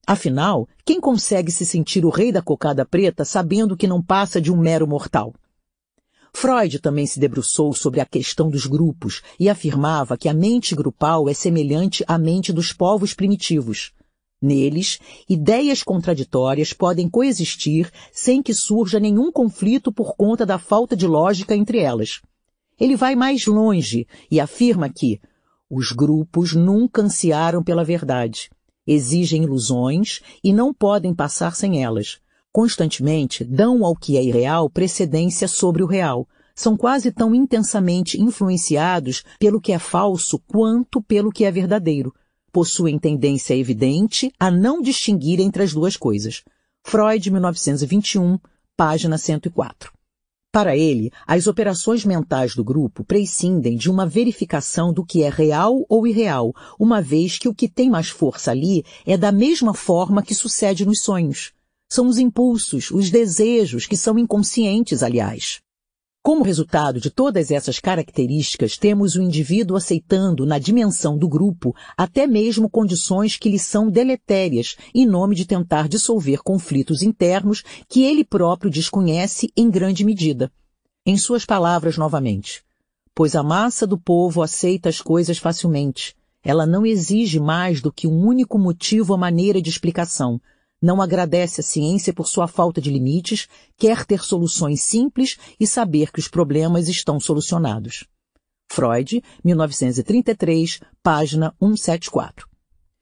Afinal, 0.07 0.65
quem 0.85 0.97
consegue 0.97 1.51
se 1.51 1.65
sentir 1.65 2.05
o 2.05 2.09
rei 2.09 2.31
da 2.31 2.41
cocada 2.41 2.85
preta 2.85 3.25
sabendo 3.25 3.75
que 3.75 3.85
não 3.85 4.01
passa 4.01 4.39
de 4.39 4.49
um 4.49 4.55
mero 4.55 4.87
mortal? 4.87 5.33
Freud 6.33 6.79
também 6.79 7.05
se 7.05 7.19
debruçou 7.19 7.73
sobre 7.73 7.99
a 7.99 8.05
questão 8.05 8.49
dos 8.49 8.65
grupos 8.65 9.21
e 9.37 9.49
afirmava 9.49 10.17
que 10.17 10.29
a 10.29 10.33
mente 10.33 10.73
grupal 10.73 11.27
é 11.27 11.33
semelhante 11.33 12.01
à 12.07 12.17
mente 12.17 12.53
dos 12.53 12.71
povos 12.71 13.13
primitivos. 13.13 13.91
Neles, 14.45 14.99
ideias 15.27 15.81
contraditórias 15.81 16.71
podem 16.71 17.09
coexistir 17.09 17.91
sem 18.13 18.43
que 18.43 18.53
surja 18.53 18.99
nenhum 18.99 19.31
conflito 19.31 19.91
por 19.91 20.15
conta 20.15 20.45
da 20.45 20.59
falta 20.59 20.95
de 20.95 21.07
lógica 21.07 21.55
entre 21.55 21.79
elas. 21.79 22.21
Ele 22.79 22.95
vai 22.95 23.15
mais 23.15 23.47
longe 23.47 24.05
e 24.29 24.39
afirma 24.39 24.87
que 24.87 25.19
os 25.67 25.91
grupos 25.91 26.53
nunca 26.53 27.01
ansiaram 27.01 27.63
pela 27.63 27.83
verdade, 27.83 28.51
exigem 28.85 29.43
ilusões 29.43 30.21
e 30.43 30.53
não 30.53 30.71
podem 30.71 31.11
passar 31.11 31.55
sem 31.55 31.83
elas. 31.83 32.19
Constantemente 32.51 33.43
dão 33.43 33.83
ao 33.83 33.95
que 33.95 34.15
é 34.15 34.23
irreal 34.23 34.69
precedência 34.69 35.47
sobre 35.47 35.81
o 35.81 35.87
real. 35.87 36.27
São 36.53 36.77
quase 36.77 37.11
tão 37.11 37.33
intensamente 37.33 38.21
influenciados 38.21 39.23
pelo 39.39 39.59
que 39.59 39.73
é 39.73 39.79
falso 39.79 40.39
quanto 40.47 41.01
pelo 41.01 41.31
que 41.31 41.43
é 41.43 41.51
verdadeiro 41.51 42.13
possuem 42.55 42.97
tendência 42.97 43.53
evidente 43.53 44.31
a 44.39 44.49
não 44.49 44.81
distinguir 44.81 45.41
entre 45.41 45.61
as 45.61 45.73
duas 45.73 45.97
coisas. 45.97 46.41
Freud, 46.85 47.29
1921, 47.29 48.39
página 48.77 49.17
104. 49.17 49.91
Para 50.53 50.77
ele, 50.77 51.11
as 51.27 51.47
operações 51.47 52.05
mentais 52.05 52.55
do 52.55 52.63
grupo 52.63 53.03
prescindem 53.03 53.75
de 53.75 53.91
uma 53.91 54.05
verificação 54.05 54.93
do 54.93 55.05
que 55.05 55.21
é 55.21 55.29
real 55.29 55.85
ou 55.89 56.07
irreal, 56.07 56.53
uma 56.79 57.01
vez 57.01 57.37
que 57.37 57.49
o 57.49 57.53
que 57.53 57.67
tem 57.67 57.89
mais 57.89 58.07
força 58.07 58.51
ali 58.51 58.85
é 59.05 59.17
da 59.17 59.33
mesma 59.33 59.73
forma 59.73 60.23
que 60.23 60.33
sucede 60.33 60.85
nos 60.85 61.01
sonhos. 61.01 61.51
São 61.91 62.07
os 62.07 62.17
impulsos, 62.17 62.89
os 62.89 63.11
desejos, 63.11 63.85
que 63.85 63.97
são 63.97 64.17
inconscientes, 64.17 65.03
aliás. 65.03 65.59
Como 66.25 66.43
resultado 66.43 66.99
de 66.99 67.11
todas 67.11 67.51
essas 67.51 67.77
características, 67.77 68.79
temos 68.79 69.15
o 69.15 69.21
indivíduo 69.21 69.77
aceitando, 69.77 70.43
na 70.43 70.57
dimensão 70.57 71.15
do 71.15 71.29
grupo, 71.29 71.71
até 71.95 72.25
mesmo 72.25 72.67
condições 72.67 73.37
que 73.37 73.47
lhe 73.47 73.59
são 73.59 73.91
deletérias, 73.91 74.75
em 74.91 75.05
nome 75.05 75.35
de 75.35 75.45
tentar 75.45 75.87
dissolver 75.87 76.41
conflitos 76.41 77.03
internos 77.03 77.61
que 77.87 78.03
ele 78.03 78.23
próprio 78.23 78.71
desconhece 78.71 79.53
em 79.55 79.69
grande 79.69 80.03
medida. 80.03 80.51
Em 81.05 81.15
suas 81.15 81.45
palavras 81.45 81.95
novamente, 81.95 82.63
pois 83.13 83.35
a 83.35 83.43
massa 83.43 83.85
do 83.85 83.95
povo 83.95 84.41
aceita 84.41 84.89
as 84.89 84.99
coisas 84.99 85.37
facilmente. 85.37 86.15
Ela 86.43 86.65
não 86.65 86.87
exige 86.87 87.39
mais 87.39 87.81
do 87.81 87.93
que 87.93 88.07
um 88.07 88.25
único 88.25 88.57
motivo 88.57 89.13
ou 89.13 89.19
maneira 89.19 89.61
de 89.61 89.69
explicação. 89.69 90.41
Não 90.85 91.01
agradece 91.01 91.61
a 91.61 91.63
ciência 91.63 92.13
por 92.13 92.27
sua 92.27 92.47
falta 92.47 92.79
de 92.79 92.91
limites, 92.91 93.47
quer 93.75 94.05
ter 94.05 94.21
soluções 94.21 94.83
simples 94.83 95.35
e 95.59 95.65
saber 95.65 96.11
que 96.11 96.19
os 96.19 96.27
problemas 96.27 96.87
estão 96.87 97.19
solucionados. 97.19 98.05
Freud, 98.71 99.19
1933, 99.43 100.81
página 101.01 101.51
174. 101.59 102.47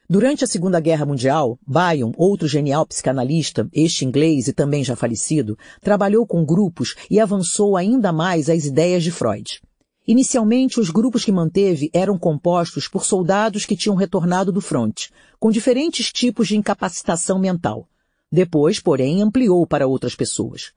Durante 0.09 0.45
a 0.45 0.47
Segunda 0.47 0.79
Guerra 0.79 1.05
Mundial, 1.05 1.59
Bion, 1.67 2.13
outro 2.15 2.47
genial 2.47 2.85
psicanalista, 2.87 3.67
este 3.73 4.05
inglês 4.05 4.47
e 4.47 4.53
também 4.53 4.81
já 4.81 4.95
falecido, 4.95 5.57
trabalhou 5.81 6.25
com 6.25 6.45
grupos 6.45 6.95
e 7.11 7.19
avançou 7.19 7.75
ainda 7.75 8.13
mais 8.13 8.49
as 8.49 8.63
ideias 8.63 9.03
de 9.03 9.11
Freud. 9.11 9.59
Inicialmente, 10.05 10.81
os 10.81 10.89
grupos 10.89 11.23
que 11.23 11.31
manteve 11.31 11.89
eram 11.93 12.17
compostos 12.17 12.89
por 12.89 13.05
soldados 13.05 13.65
que 13.65 13.77
tinham 13.77 13.95
retornado 13.95 14.51
do 14.51 14.59
fronte, 14.59 15.09
com 15.39 15.49
diferentes 15.49 16.11
tipos 16.11 16.49
de 16.49 16.57
incapacitação 16.57 17.39
mental. 17.39 17.87
Depois, 18.29 18.81
porém, 18.81 19.21
ampliou 19.21 19.65
para 19.65 19.87
outras 19.87 20.13
pessoas. 20.13 20.73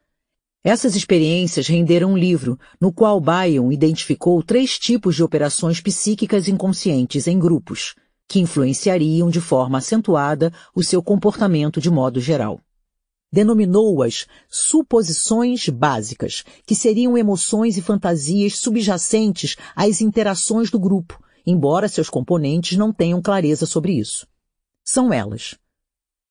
Essas 0.62 0.94
experiências 0.94 1.66
renderam 1.66 2.12
um 2.12 2.16
livro, 2.16 2.58
no 2.80 2.92
qual 2.92 3.20
Bion 3.20 3.72
identificou 3.72 4.42
três 4.42 4.78
tipos 4.78 5.16
de 5.16 5.22
operações 5.22 5.80
psíquicas 5.80 6.48
inconscientes 6.48 7.26
em 7.26 7.38
grupos, 7.38 7.94
que 8.28 8.40
influenciariam 8.40 9.30
de 9.30 9.40
forma 9.40 9.78
acentuada 9.78 10.52
o 10.74 10.82
seu 10.82 11.02
comportamento 11.02 11.80
de 11.80 11.90
modo 11.90 12.20
geral. 12.20 12.60
Denominou-as 13.36 14.26
suposições 14.48 15.68
básicas, 15.68 16.42
que 16.64 16.74
seriam 16.74 17.18
emoções 17.18 17.76
e 17.76 17.82
fantasias 17.82 18.56
subjacentes 18.56 19.56
às 19.74 20.00
interações 20.00 20.70
do 20.70 20.78
grupo, 20.78 21.22
embora 21.46 21.86
seus 21.86 22.08
componentes 22.08 22.78
não 22.78 22.94
tenham 22.94 23.20
clareza 23.20 23.66
sobre 23.66 23.92
isso. 23.92 24.26
São 24.82 25.12
elas. 25.12 25.54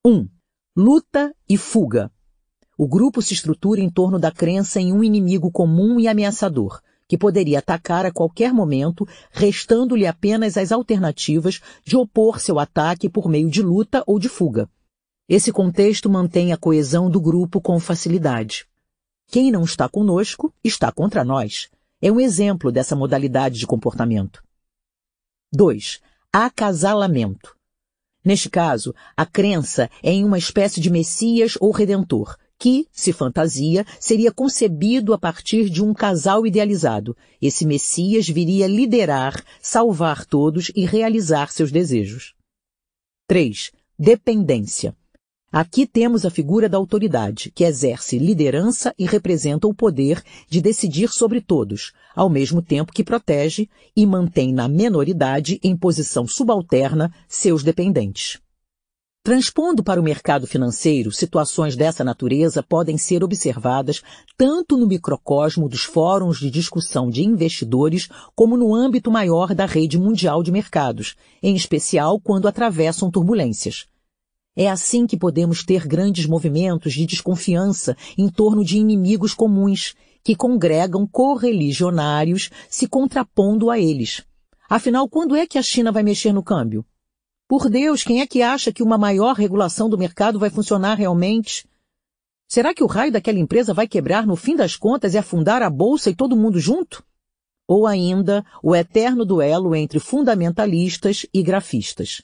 1. 0.04 0.10
Um, 0.10 0.28
luta 0.76 1.32
e 1.48 1.58
fuga. 1.58 2.12
O 2.76 2.88
grupo 2.88 3.22
se 3.22 3.36
estrutura 3.36 3.80
em 3.80 3.90
torno 3.92 4.18
da 4.18 4.32
crença 4.32 4.82
em 4.82 4.92
um 4.92 5.04
inimigo 5.04 5.52
comum 5.52 6.00
e 6.00 6.08
ameaçador, 6.08 6.82
que 7.08 7.20
poderia 7.20 7.60
atacar 7.60 8.04
a 8.08 8.12
qualquer 8.12 8.52
momento, 8.52 9.08
restando-lhe 9.30 10.08
apenas 10.08 10.58
as 10.58 10.72
alternativas 10.72 11.62
de 11.86 11.96
opor 11.96 12.40
seu 12.40 12.58
ataque 12.58 13.08
por 13.08 13.30
meio 13.30 13.48
de 13.48 13.62
luta 13.62 14.04
ou 14.08 14.18
de 14.18 14.28
fuga. 14.28 14.68
Esse 15.28 15.52
contexto 15.52 16.08
mantém 16.08 16.54
a 16.54 16.58
coesão 16.58 17.10
do 17.10 17.20
grupo 17.20 17.60
com 17.60 17.80
facilidade. 17.80 18.68
Quem 19.26 19.52
não 19.52 19.64
está 19.64 19.90
conosco 19.90 20.54
está 20.64 20.92
contra 20.92 21.24
nós. 21.24 21.68
É 22.00 22.12
um 22.12 22.20
exemplo 22.20 22.72
dessa 22.72 22.96
modalidade 22.96 23.58
de 23.58 23.66
comportamento. 23.66 24.44
2. 25.52 26.00
Acasalamento. 26.32 27.58
Neste 28.24 28.52
caso, 28.52 28.94
a 29.18 29.26
crença 29.26 29.90
é 30.04 30.12
em 30.12 30.24
uma 30.24 30.38
espécie 30.38 30.80
de 30.80 30.92
Messias 30.92 31.58
ou 31.60 31.72
Redentor, 31.72 32.38
que, 32.60 32.88
se 32.92 33.12
fantasia, 33.12 33.84
seria 34.00 34.32
concebido 34.32 35.12
a 35.12 35.18
partir 35.18 35.72
de 35.72 35.84
um 35.84 35.92
casal 35.92 36.46
idealizado. 36.46 37.18
Esse 37.42 37.66
Messias 37.66 38.28
viria 38.30 38.68
liderar, 38.68 39.44
salvar 39.60 40.24
todos 40.24 40.72
e 40.76 40.86
realizar 40.86 41.52
seus 41.52 41.72
desejos. 41.72 42.36
3. 43.28 43.72
Dependência. 43.98 44.96
Aqui 45.58 45.88
temos 45.88 46.26
a 46.26 46.30
figura 46.30 46.68
da 46.68 46.78
autoridade, 46.78 47.50
que 47.50 47.64
exerce 47.64 48.20
liderança 48.20 48.94
e 49.00 49.06
representa 49.06 49.66
o 49.66 49.74
poder 49.74 50.22
de 50.50 50.60
decidir 50.60 51.08
sobre 51.08 51.40
todos, 51.40 51.94
ao 52.14 52.30
mesmo 52.30 52.62
tempo 52.62 52.92
que 52.92 53.06
protege 53.06 53.70
e 53.96 54.06
mantém 54.06 54.54
na 54.54 54.68
menoridade 54.68 55.58
em 55.64 55.74
posição 55.74 56.28
subalterna 56.28 57.10
seus 57.26 57.64
dependentes. 57.64 58.38
Transpondo 59.24 59.82
para 59.82 59.98
o 59.98 60.04
mercado 60.04 60.46
financeiro, 60.46 61.10
situações 61.10 61.78
dessa 61.78 62.04
natureza 62.04 62.62
podem 62.62 62.98
ser 62.98 63.24
observadas 63.24 64.02
tanto 64.38 64.76
no 64.76 64.86
microcosmo 64.86 65.70
dos 65.70 65.84
fóruns 65.84 66.38
de 66.38 66.52
discussão 66.52 67.10
de 67.10 67.24
investidores, 67.24 68.10
como 68.36 68.58
no 68.58 68.76
âmbito 68.76 69.10
maior 69.10 69.56
da 69.56 69.66
rede 69.66 69.98
mundial 69.98 70.44
de 70.44 70.52
mercados, 70.52 71.16
em 71.42 71.56
especial 71.56 72.20
quando 72.20 72.46
atravessam 72.46 73.10
turbulências. 73.10 73.86
É 74.56 74.70
assim 74.70 75.06
que 75.06 75.18
podemos 75.18 75.66
ter 75.66 75.86
grandes 75.86 76.26
movimentos 76.26 76.94
de 76.94 77.06
desconfiança 77.06 77.98
em 78.18 78.30
torno 78.30 78.64
de 78.64 78.78
inimigos 78.78 79.34
comuns, 79.34 79.96
que 80.24 80.36
congregam 80.36 81.06
correligionários 81.06 82.50
se 82.70 82.88
contrapondo 82.88 83.70
a 83.70 83.78
eles. 83.78 84.24
Afinal, 84.70 85.10
quando 85.10 85.36
é 85.36 85.46
que 85.46 85.58
a 85.58 85.62
China 85.62 85.92
vai 85.92 86.04
mexer 86.04 86.32
no 86.32 86.42
câmbio? 86.42 86.86
Por 87.48 87.70
Deus, 87.70 88.02
quem 88.02 88.22
é 88.22 88.26
que 88.26 88.42
acha 88.42 88.72
que 88.72 88.82
uma 88.82 88.98
maior 88.98 89.36
regulação 89.36 89.90
do 89.90 89.98
mercado 89.98 90.40
vai 90.40 90.50
funcionar 90.50 90.96
realmente? 90.96 91.68
Será 92.48 92.74
que 92.74 92.84
o 92.84 92.88
raio 92.88 93.12
daquela 93.12 93.38
empresa 93.38 93.74
vai 93.74 93.88
quebrar 93.88 94.26
no 94.26 94.36
fim 94.36 94.56
das 94.56 94.76
contas 94.76 95.14
e 95.14 95.18
afundar 95.18 95.62
a 95.62 95.70
bolsa 95.70 96.10
e 96.10 96.16
todo 96.16 96.36
mundo 96.36 96.60
junto? 96.60 97.04
Ou 97.68 97.86
ainda 97.86 98.44
o 98.64 98.76
eterno 98.76 99.26
duelo 99.26 99.76
entre 99.76 100.00
fundamentalistas 100.00 101.26
e 101.34 101.44
grafistas. 101.44 102.24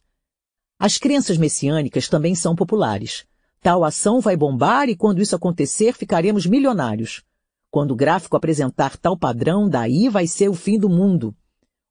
As 0.84 0.98
crenças 0.98 1.38
messiânicas 1.38 2.10
também 2.10 2.34
são 2.34 2.56
populares. 2.56 3.24
Tal 3.62 3.84
ação 3.84 4.20
vai 4.20 4.36
bombar 4.36 4.90
e 4.90 4.96
quando 4.96 5.22
isso 5.22 5.36
acontecer 5.36 5.94
ficaremos 5.94 6.48
milionários. 6.48 7.22
Quando 7.70 7.92
o 7.92 7.96
gráfico 7.96 8.36
apresentar 8.36 8.98
tal 8.98 9.16
padrão, 9.16 9.70
daí 9.70 10.10
vai 10.10 10.26
ser 10.26 10.50
o 10.50 10.56
fim 10.56 10.80
do 10.80 10.90
mundo. 10.90 11.36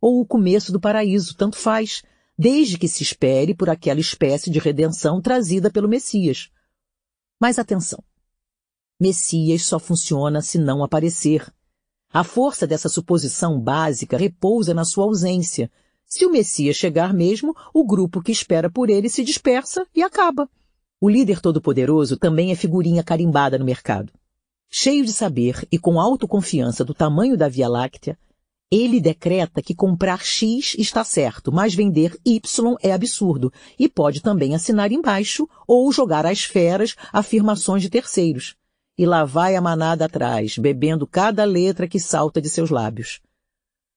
Ou 0.01 0.21
o 0.21 0.27
começo 0.27 0.73
do 0.73 0.81
paraíso, 0.81 1.37
tanto 1.37 1.57
faz 1.57 2.03
desde 2.37 2.77
que 2.77 2.89
se 2.89 3.05
espere 3.05 3.55
por 3.55 3.71
aquela 3.71 4.01
espécie 4.01 4.51
de 4.51 4.59
redenção 4.59 5.21
trazida 5.23 5.71
pelo 5.71 5.89
Messias. 5.89 6.51
Mas 7.41 7.61
atenção! 7.61 8.03
Messias 9.01 9.67
só 9.67 9.79
funciona 9.79 10.43
se 10.43 10.59
não 10.59 10.83
aparecer. 10.83 11.47
A 12.13 12.25
força 12.25 12.67
dessa 12.67 12.89
suposição 12.89 13.61
básica 13.61 14.17
repousa 14.17 14.75
na 14.75 14.85
sua 14.85 15.05
ausência. 15.05 15.71
Se 16.13 16.27
o 16.27 16.31
Messias 16.31 16.75
chegar 16.75 17.15
mesmo, 17.15 17.55
o 17.73 17.87
grupo 17.87 18.21
que 18.21 18.33
espera 18.33 18.69
por 18.69 18.91
ele 18.91 19.09
se 19.09 19.23
dispersa 19.23 19.87
e 19.95 20.03
acaba. 20.03 20.51
O 21.01 21.09
líder 21.09 21.41
todo-poderoso 21.41 22.17
também 22.17 22.51
é 22.51 22.57
figurinha 22.57 23.05
carimbada 23.05 23.57
no 23.57 23.65
mercado. 23.65 24.13
Cheio 24.69 25.05
de 25.05 25.13
saber 25.13 25.65
e 25.71 25.79
com 25.79 26.01
autoconfiança 26.01 26.85
do 26.85 26.93
tamanho 26.93 27.37
da 27.37 27.49
Via 27.49 27.69
Láctea, 27.69 28.19
ele 28.73 29.01
decreta 29.01 29.63
que 29.63 29.73
comprar 29.73 30.25
X 30.25 30.75
está 30.77 31.05
certo, 31.05 31.53
mas 31.53 31.77
vender 31.77 32.19
Y 32.25 32.77
é 32.83 32.93
absurdo 32.93 33.53
e 33.79 33.89
pode 33.89 34.21
também 34.21 34.53
assinar 34.53 34.91
embaixo 34.91 35.49
ou 35.65 35.93
jogar 35.93 36.27
às 36.27 36.43
feras 36.43 36.97
afirmações 37.13 37.83
de 37.83 37.89
terceiros. 37.89 38.57
E 38.99 39.07
lá 39.07 39.25
vai 39.25 39.55
a 39.55 39.61
manada 39.61 40.07
atrás, 40.07 40.59
bebendo 40.59 41.07
cada 41.07 41.45
letra 41.45 41.87
que 41.87 42.01
salta 42.01 42.41
de 42.41 42.49
seus 42.49 42.69
lábios. 42.69 43.21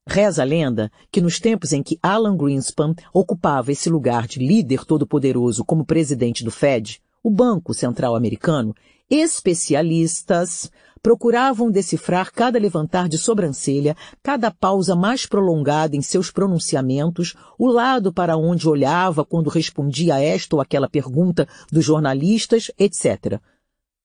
Reza 0.05 0.41
a 0.41 0.45
lenda 0.45 0.91
que 1.09 1.21
nos 1.21 1.39
tempos 1.39 1.71
em 1.71 1.81
que 1.81 1.97
Alan 2.03 2.35
Greenspan 2.35 2.93
ocupava 3.13 3.71
esse 3.71 3.89
lugar 3.89 4.27
de 4.27 4.39
líder 4.39 4.83
todo-poderoso 4.83 5.63
como 5.63 5.85
presidente 5.85 6.43
do 6.43 6.51
Fed, 6.51 7.01
o 7.23 7.31
Banco 7.31 7.73
Central 7.73 8.13
Americano, 8.13 8.75
especialistas 9.09 10.69
procuravam 11.01 11.71
decifrar 11.71 12.31
cada 12.33 12.59
levantar 12.59 13.07
de 13.07 13.17
sobrancelha, 13.17 13.95
cada 14.21 14.51
pausa 14.51 14.95
mais 14.95 15.25
prolongada 15.25 15.95
em 15.95 16.01
seus 16.01 16.29
pronunciamentos, 16.31 17.33
o 17.57 17.67
lado 17.67 18.11
para 18.13 18.37
onde 18.37 18.67
olhava 18.67 19.25
quando 19.25 19.49
respondia 19.49 20.15
a 20.15 20.21
esta 20.21 20.55
ou 20.55 20.61
aquela 20.61 20.89
pergunta 20.89 21.47
dos 21.71 21.83
jornalistas, 21.83 22.71
etc. 22.77 23.41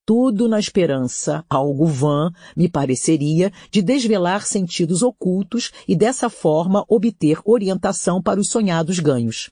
Tudo 0.09 0.49
na 0.49 0.59
esperança, 0.59 1.45
algo 1.51 1.85
vã, 1.85 2.33
me 2.57 2.67
pareceria, 2.67 3.53
de 3.71 3.83
desvelar 3.83 4.47
sentidos 4.47 5.03
ocultos 5.03 5.71
e 5.87 5.95
dessa 5.95 6.31
forma 6.31 6.83
obter 6.89 7.39
orientação 7.45 8.23
para 8.23 8.41
os 8.41 8.49
sonhados 8.49 9.01
ganhos. 9.01 9.51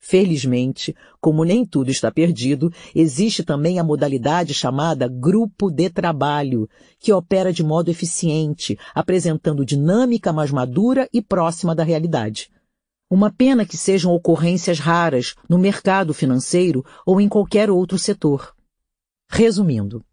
Felizmente, 0.00 0.96
como 1.20 1.44
nem 1.44 1.66
tudo 1.66 1.90
está 1.90 2.10
perdido, 2.10 2.72
existe 2.94 3.44
também 3.44 3.78
a 3.78 3.84
modalidade 3.84 4.54
chamada 4.54 5.06
grupo 5.06 5.70
de 5.70 5.90
trabalho, 5.90 6.66
que 6.98 7.12
opera 7.12 7.52
de 7.52 7.62
modo 7.62 7.90
eficiente, 7.90 8.78
apresentando 8.94 9.62
dinâmica 9.62 10.32
mais 10.32 10.50
madura 10.50 11.06
e 11.12 11.20
próxima 11.20 11.74
da 11.74 11.84
realidade. 11.84 12.48
Uma 13.10 13.30
pena 13.30 13.66
que 13.66 13.76
sejam 13.76 14.10
ocorrências 14.14 14.78
raras 14.78 15.34
no 15.46 15.58
mercado 15.58 16.14
financeiro 16.14 16.82
ou 17.04 17.20
em 17.20 17.28
qualquer 17.28 17.70
outro 17.70 17.98
setor. 17.98 18.54
Resumindo, 19.34 20.04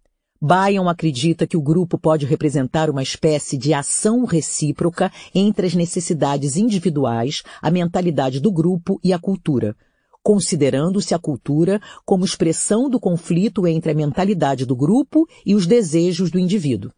Bayon 0.42 0.88
acredita 0.88 1.46
que 1.46 1.58
o 1.58 1.62
grupo 1.62 2.00
pode 2.00 2.26
representar 2.26 2.90
uma 2.90 3.04
espécie 3.04 3.58
de 3.58 3.74
ação 3.74 4.24
recíproca 4.24 5.12
entre 5.36 5.68
as 5.68 5.76
necessidades 5.76 6.56
individuais, 6.56 7.44
a 7.62 7.70
mentalidade 7.70 8.40
do 8.40 8.50
grupo 8.50 8.98
e 9.04 9.12
a 9.12 9.20
cultura, 9.20 9.76
considerando-se 10.24 11.14
a 11.14 11.20
cultura 11.20 11.82
como 12.06 12.24
expressão 12.24 12.90
do 12.90 12.98
conflito 12.98 13.68
entre 13.68 13.92
a 13.92 13.94
mentalidade 13.94 14.66
do 14.66 14.74
grupo 14.74 15.28
e 15.46 15.54
os 15.54 15.68
desejos 15.68 16.32
do 16.32 16.40
indivíduo. 16.40 16.90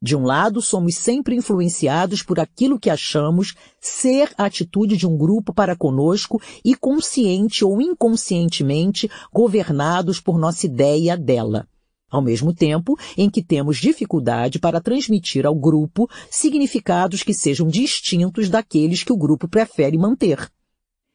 De 0.00 0.14
um 0.14 0.24
lado, 0.24 0.60
somos 0.60 0.96
sempre 0.96 1.34
influenciados 1.34 2.22
por 2.22 2.38
aquilo 2.38 2.78
que 2.78 2.90
achamos 2.90 3.54
ser 3.80 4.30
a 4.36 4.44
atitude 4.44 4.96
de 4.96 5.06
um 5.06 5.16
grupo 5.16 5.54
para 5.54 5.74
conosco 5.74 6.40
e 6.62 6.76
consciente 6.76 7.64
ou 7.64 7.80
inconscientemente 7.80 9.10
governados 9.32 10.20
por 10.20 10.38
nossa 10.38 10.66
ideia 10.66 11.16
dela. 11.16 11.66
Ao 12.10 12.22
mesmo 12.22 12.54
tempo 12.54 12.96
em 13.16 13.28
que 13.28 13.42
temos 13.42 13.78
dificuldade 13.78 14.58
para 14.58 14.80
transmitir 14.80 15.46
ao 15.46 15.54
grupo 15.54 16.08
significados 16.30 17.22
que 17.22 17.34
sejam 17.34 17.66
distintos 17.66 18.48
daqueles 18.48 19.02
que 19.02 19.12
o 19.12 19.16
grupo 19.16 19.48
prefere 19.48 19.98
manter. 19.98 20.50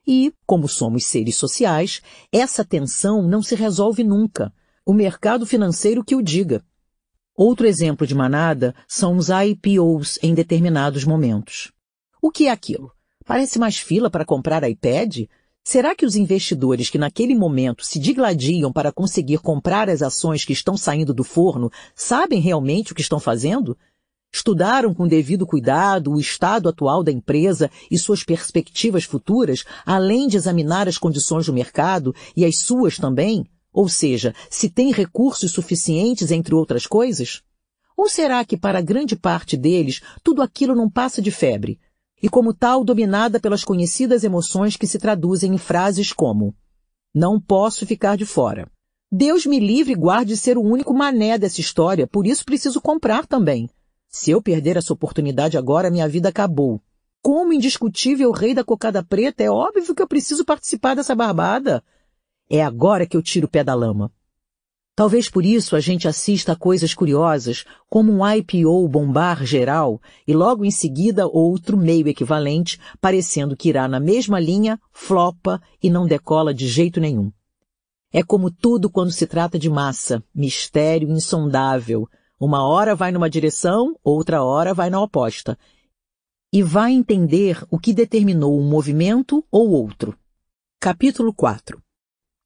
E, 0.06 0.34
como 0.45 0.68
somos 0.68 1.06
seres 1.06 1.36
sociais, 1.36 2.02
essa 2.32 2.66
tensão 2.66 3.22
não 3.22 3.44
se 3.44 3.56
resolve 3.56 4.03
nunca. 4.03 4.52
O 4.84 4.91
mercado 4.91 5.45
financeiro 5.45 6.03
que 6.03 6.16
o 6.16 6.22
diga. 6.22 6.64
Outro 7.36 7.66
exemplo 7.66 8.06
de 8.06 8.14
manada 8.14 8.76
são 8.88 9.16
os 9.16 9.30
IPOs 9.30 10.20
em 10.22 10.34
determinados 10.34 11.06
momentos. 11.06 11.72
O 12.22 12.30
que 12.30 12.48
é 12.48 12.52
aquilo? 12.52 12.91
Parece 13.26 13.58
mais 13.58 13.78
fila 13.78 14.10
para 14.10 14.26
comprar 14.26 14.68
iPad? 14.70 15.28
Será 15.64 15.95
que 15.95 16.06
os 16.06 16.16
investidores 16.16 16.90
que 16.90 16.98
naquele 16.98 17.34
momento 17.34 17.86
se 17.86 17.99
digladiam 17.99 18.74
para 18.74 18.91
conseguir 18.91 19.38
comprar 19.38 19.90
as 19.90 20.02
ações 20.02 20.44
que 20.44 20.53
estão 20.53 20.76
saindo 20.76 21.14
do 21.14 21.24
forno 21.24 21.72
sabem 21.95 22.41
realmente 22.41 22.91
o 22.91 22.95
que 22.95 23.02
estão 23.02 23.20
fazendo? 23.20 23.78
Estudaram 24.34 24.94
com 24.94 25.08
devido 25.08 25.45
cuidado 25.45 26.12
o 26.12 26.20
estado 26.20 26.68
atual 26.68 27.03
da 27.03 27.12
empresa 27.12 27.70
e 27.90 27.98
suas 27.98 28.24
perspectivas 28.24 29.03
futuras, 29.03 29.64
além 29.86 30.28
de 30.28 30.36
examinar 30.38 30.88
as 30.88 30.98
condições 30.98 31.45
do 31.45 31.53
mercado 31.53 32.14
e 32.36 32.44
as 32.44 32.60
suas 32.60 32.98
também? 32.98 33.45
Ou 33.73 33.88
seja, 33.88 34.34
se 34.49 34.69
tem 34.69 34.91
recursos 34.91 35.52
suficientes, 35.52 36.31
entre 36.31 36.53
outras 36.53 36.85
coisas? 36.85 37.41
Ou 37.95 38.10
será 38.10 38.43
que 38.43 38.57
para 38.57 38.81
grande 38.81 39.15
parte 39.15 39.56
deles 39.56 40.02
tudo 40.23 40.41
aquilo 40.41 40.76
não 40.76 40.89
passa 40.89 41.22
de 41.22 41.31
febre? 41.31 41.80
E 42.22 42.30
como 42.30 42.53
tal, 42.53 42.84
dominada 42.84 43.39
pelas 43.39 43.64
conhecidas 43.64 44.23
emoções 44.23 44.77
que 44.77 44.85
se 44.85 44.99
traduzem 44.99 45.53
em 45.56 45.57
frases 45.57 46.14
como 46.14 46.56
Não 47.14 47.39
posso 47.39 47.85
ficar 47.85 48.15
de 48.15 48.26
fora. 48.26 48.69
Deus 49.11 49.45
me 49.45 49.60
livre 49.60 49.91
e 49.93 49.95
guarde 49.95 50.34
de 50.34 50.38
ser 50.38 50.57
o 50.57 50.61
único 50.61 50.93
mané 50.93 51.38
dessa 51.38 51.60
história, 51.60 52.07
por 52.07 52.26
isso 52.26 52.45
preciso 52.45 52.80
comprar 52.80 53.26
também. 53.26 53.69
Se 54.07 54.31
eu 54.31 54.41
perder 54.41 54.77
essa 54.77 54.93
oportunidade 54.93 55.57
agora, 55.57 55.91
minha 55.91 56.07
vida 56.07 56.30
acabou. 56.30 56.81
Como 57.22 57.53
indiscutível 57.53 58.31
rei 58.31 58.53
da 58.53 58.64
cocada 58.64 59.03
preta, 59.03 59.43
é 59.43 59.49
óbvio 59.49 59.93
que 59.93 60.02
eu 60.02 60.07
preciso 60.07 60.43
participar 60.43 60.95
dessa 60.95 61.14
barbada. 61.14 61.84
É 62.53 62.61
agora 62.61 63.06
que 63.06 63.15
eu 63.15 63.22
tiro 63.22 63.48
o 63.48 63.49
pé 63.49 63.64
da 63.64 63.73
lama. 63.73 64.11
Talvez 64.94 65.30
por 65.30 65.45
isso 65.45 65.73
a 65.73 65.80
gente 65.80 66.06
assista 66.06 66.52
a 66.52 66.56
coisas 66.56 66.94
curiosas, 66.94 67.64
como 67.90 68.11
um 68.11 68.30
IPO 68.30 68.90
bombar 68.90 69.45
geral 69.45 70.02
e 70.28 70.34
logo 70.34 70.65
em 70.65 70.69
seguida 70.69 71.26
outro 71.26 71.78
meio 71.78 72.10
equivalente, 72.10 72.78
parecendo 72.99 73.56
que 73.56 73.69
irá 73.69 73.88
na 73.88 74.02
mesma 74.02 74.38
linha, 74.38 74.78
flopa 74.91 75.61
e 75.82 75.90
não 75.90 76.06
decola 76.06 76.53
de 76.53 76.68
jeito 76.68 76.99
nenhum. 76.99 77.32
É 78.11 78.22
como 78.22 78.52
tudo 78.52 78.90
quando 78.90 79.14
se 79.14 79.26
trata 79.26 79.57
de 79.57 79.69
massa, 79.69 80.22
mistério 80.36 81.10
insondável. 81.10 82.06
Uma 82.38 82.68
hora 82.68 82.94
vai 82.94 83.14
numa 83.14 83.30
direção, 83.30 83.95
outra 84.03 84.44
hora 84.44 84.73
vai 84.73 84.90
na 84.90 85.02
oposta. 85.02 85.57
E 86.52 86.61
vai 86.61 86.91
entender 86.91 87.65
o 87.72 87.80
que 87.80 87.94
determinou 87.94 88.60
um 88.60 88.69
movimento 88.69 89.41
ou 89.49 89.69
outro. 89.69 90.14
Capítulo 90.82 91.34
4 91.34 91.82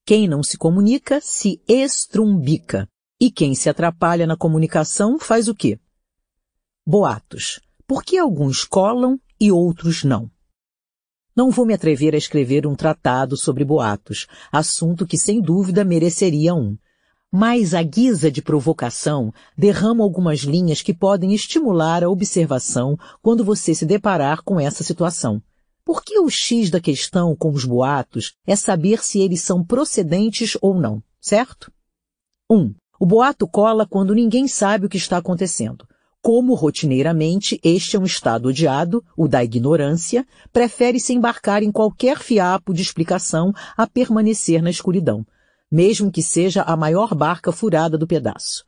quem 0.05 0.27
não 0.27 0.43
se 0.43 0.55
comunica 0.55 1.19
se 1.19 1.59
estrumbica. 1.67 2.87
E 3.19 3.31
quem 3.31 3.55
se 3.55 3.69
atrapalha 3.69 4.27
na 4.27 4.37
comunicação 4.37 5.17
faz 5.17 5.47
o 5.47 5.55
quê? 5.55 5.79
Boatos. 6.85 7.59
Por 7.87 8.03
que 8.03 8.17
alguns 8.17 8.63
colam 8.63 9.19
e 9.39 9.51
outros 9.51 10.03
não? 10.03 10.29
Não 11.35 11.49
vou 11.49 11.65
me 11.65 11.73
atrever 11.73 12.13
a 12.13 12.17
escrever 12.17 12.67
um 12.67 12.75
tratado 12.75 13.35
sobre 13.35 13.65
boatos, 13.65 14.27
assunto 14.51 15.07
que 15.07 15.17
sem 15.17 15.41
dúvida 15.41 15.83
mereceria 15.83 16.53
um. 16.53 16.77
Mas 17.31 17.73
a 17.73 17.81
guisa 17.81 18.29
de 18.29 18.43
provocação 18.43 19.33
derrama 19.57 20.03
algumas 20.03 20.41
linhas 20.41 20.83
que 20.83 20.93
podem 20.93 21.33
estimular 21.33 22.03
a 22.03 22.09
observação 22.09 22.95
quando 23.23 23.43
você 23.43 23.73
se 23.73 23.85
deparar 23.87 24.43
com 24.43 24.59
essa 24.59 24.83
situação. 24.83 25.41
Por 25.85 26.03
que 26.03 26.19
o 26.19 26.27
X 26.31 26.71
da 26.71 26.81
questão 26.81 27.35
com 27.35 27.51
os 27.51 27.63
boatos 27.63 28.33
é 28.47 28.55
saber 28.55 29.03
se 29.03 29.19
eles 29.19 29.43
são 29.43 29.63
procedentes 29.63 30.57
ou 30.59 30.73
não, 30.73 31.03
certo? 31.21 31.71
1. 32.49 32.57
Um, 32.57 32.75
o 32.99 33.05
boato 33.05 33.47
cola 33.47 33.85
quando 33.85 34.15
ninguém 34.15 34.47
sabe 34.47 34.87
o 34.87 34.89
que 34.89 34.97
está 34.97 35.17
acontecendo. 35.17 35.87
Como 36.23 36.55
rotineiramente 36.55 37.59
este 37.63 37.95
é 37.95 37.99
um 37.99 38.03
estado 38.03 38.49
odiado, 38.49 39.05
o 39.15 39.27
da 39.27 39.43
ignorância, 39.43 40.25
prefere-se 40.51 41.13
embarcar 41.13 41.61
em 41.61 41.71
qualquer 41.71 42.17
fiapo 42.17 42.73
de 42.73 42.81
explicação 42.81 43.53
a 43.77 43.85
permanecer 43.85 44.63
na 44.63 44.71
escuridão, 44.71 45.23
mesmo 45.71 46.11
que 46.11 46.23
seja 46.23 46.63
a 46.63 46.75
maior 46.75 47.13
barca 47.13 47.51
furada 47.51 47.95
do 47.95 48.07
pedaço. 48.07 48.65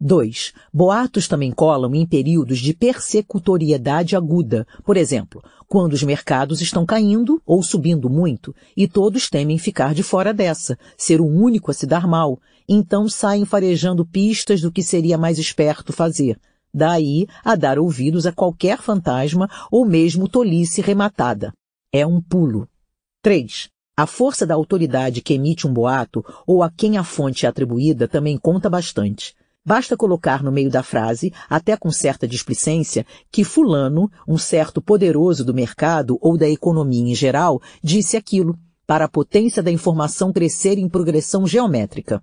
2. 0.00 0.52
Boatos 0.72 1.28
também 1.28 1.52
colam 1.52 1.94
em 1.94 2.06
períodos 2.06 2.58
de 2.58 2.74
persecutoriedade 2.74 4.16
aguda, 4.16 4.66
por 4.84 4.96
exemplo, 4.96 5.42
quando 5.68 5.92
os 5.92 6.02
mercados 6.02 6.60
estão 6.60 6.84
caindo 6.84 7.40
ou 7.46 7.62
subindo 7.62 8.10
muito 8.10 8.54
e 8.76 8.88
todos 8.88 9.30
temem 9.30 9.56
ficar 9.56 9.94
de 9.94 10.02
fora 10.02 10.34
dessa, 10.34 10.78
ser 10.96 11.20
o 11.20 11.26
único 11.26 11.70
a 11.70 11.74
se 11.74 11.86
dar 11.86 12.06
mal, 12.06 12.40
então 12.68 13.08
saem 13.08 13.44
farejando 13.44 14.04
pistas 14.04 14.60
do 14.60 14.72
que 14.72 14.82
seria 14.82 15.16
mais 15.16 15.38
esperto 15.38 15.92
fazer. 15.92 16.38
Daí 16.72 17.26
a 17.44 17.54
dar 17.54 17.78
ouvidos 17.78 18.26
a 18.26 18.32
qualquer 18.32 18.78
fantasma 18.78 19.48
ou 19.70 19.84
mesmo 19.86 20.28
tolice 20.28 20.80
rematada. 20.80 21.52
É 21.92 22.04
um 22.04 22.20
pulo. 22.20 22.68
3. 23.22 23.68
A 23.96 24.06
força 24.06 24.44
da 24.44 24.54
autoridade 24.54 25.22
que 25.22 25.34
emite 25.34 25.68
um 25.68 25.72
boato 25.72 26.24
ou 26.44 26.64
a 26.64 26.70
quem 26.70 26.98
a 26.98 27.04
fonte 27.04 27.46
é 27.46 27.48
atribuída 27.48 28.08
também 28.08 28.36
conta 28.36 28.68
bastante. 28.68 29.36
Basta 29.66 29.96
colocar 29.96 30.42
no 30.42 30.52
meio 30.52 30.68
da 30.68 30.82
frase, 30.82 31.32
até 31.48 31.74
com 31.74 31.90
certa 31.90 32.28
displicência, 32.28 33.06
que 33.32 33.42
fulano, 33.42 34.10
um 34.28 34.36
certo 34.36 34.82
poderoso 34.82 35.42
do 35.42 35.54
mercado 35.54 36.18
ou 36.20 36.36
da 36.36 36.46
economia 36.46 37.10
em 37.10 37.14
geral, 37.14 37.62
disse 37.82 38.14
aquilo, 38.14 38.58
para 38.86 39.06
a 39.06 39.08
potência 39.08 39.62
da 39.62 39.70
informação 39.70 40.34
crescer 40.34 40.78
em 40.78 40.86
progressão 40.86 41.46
geométrica. 41.46 42.22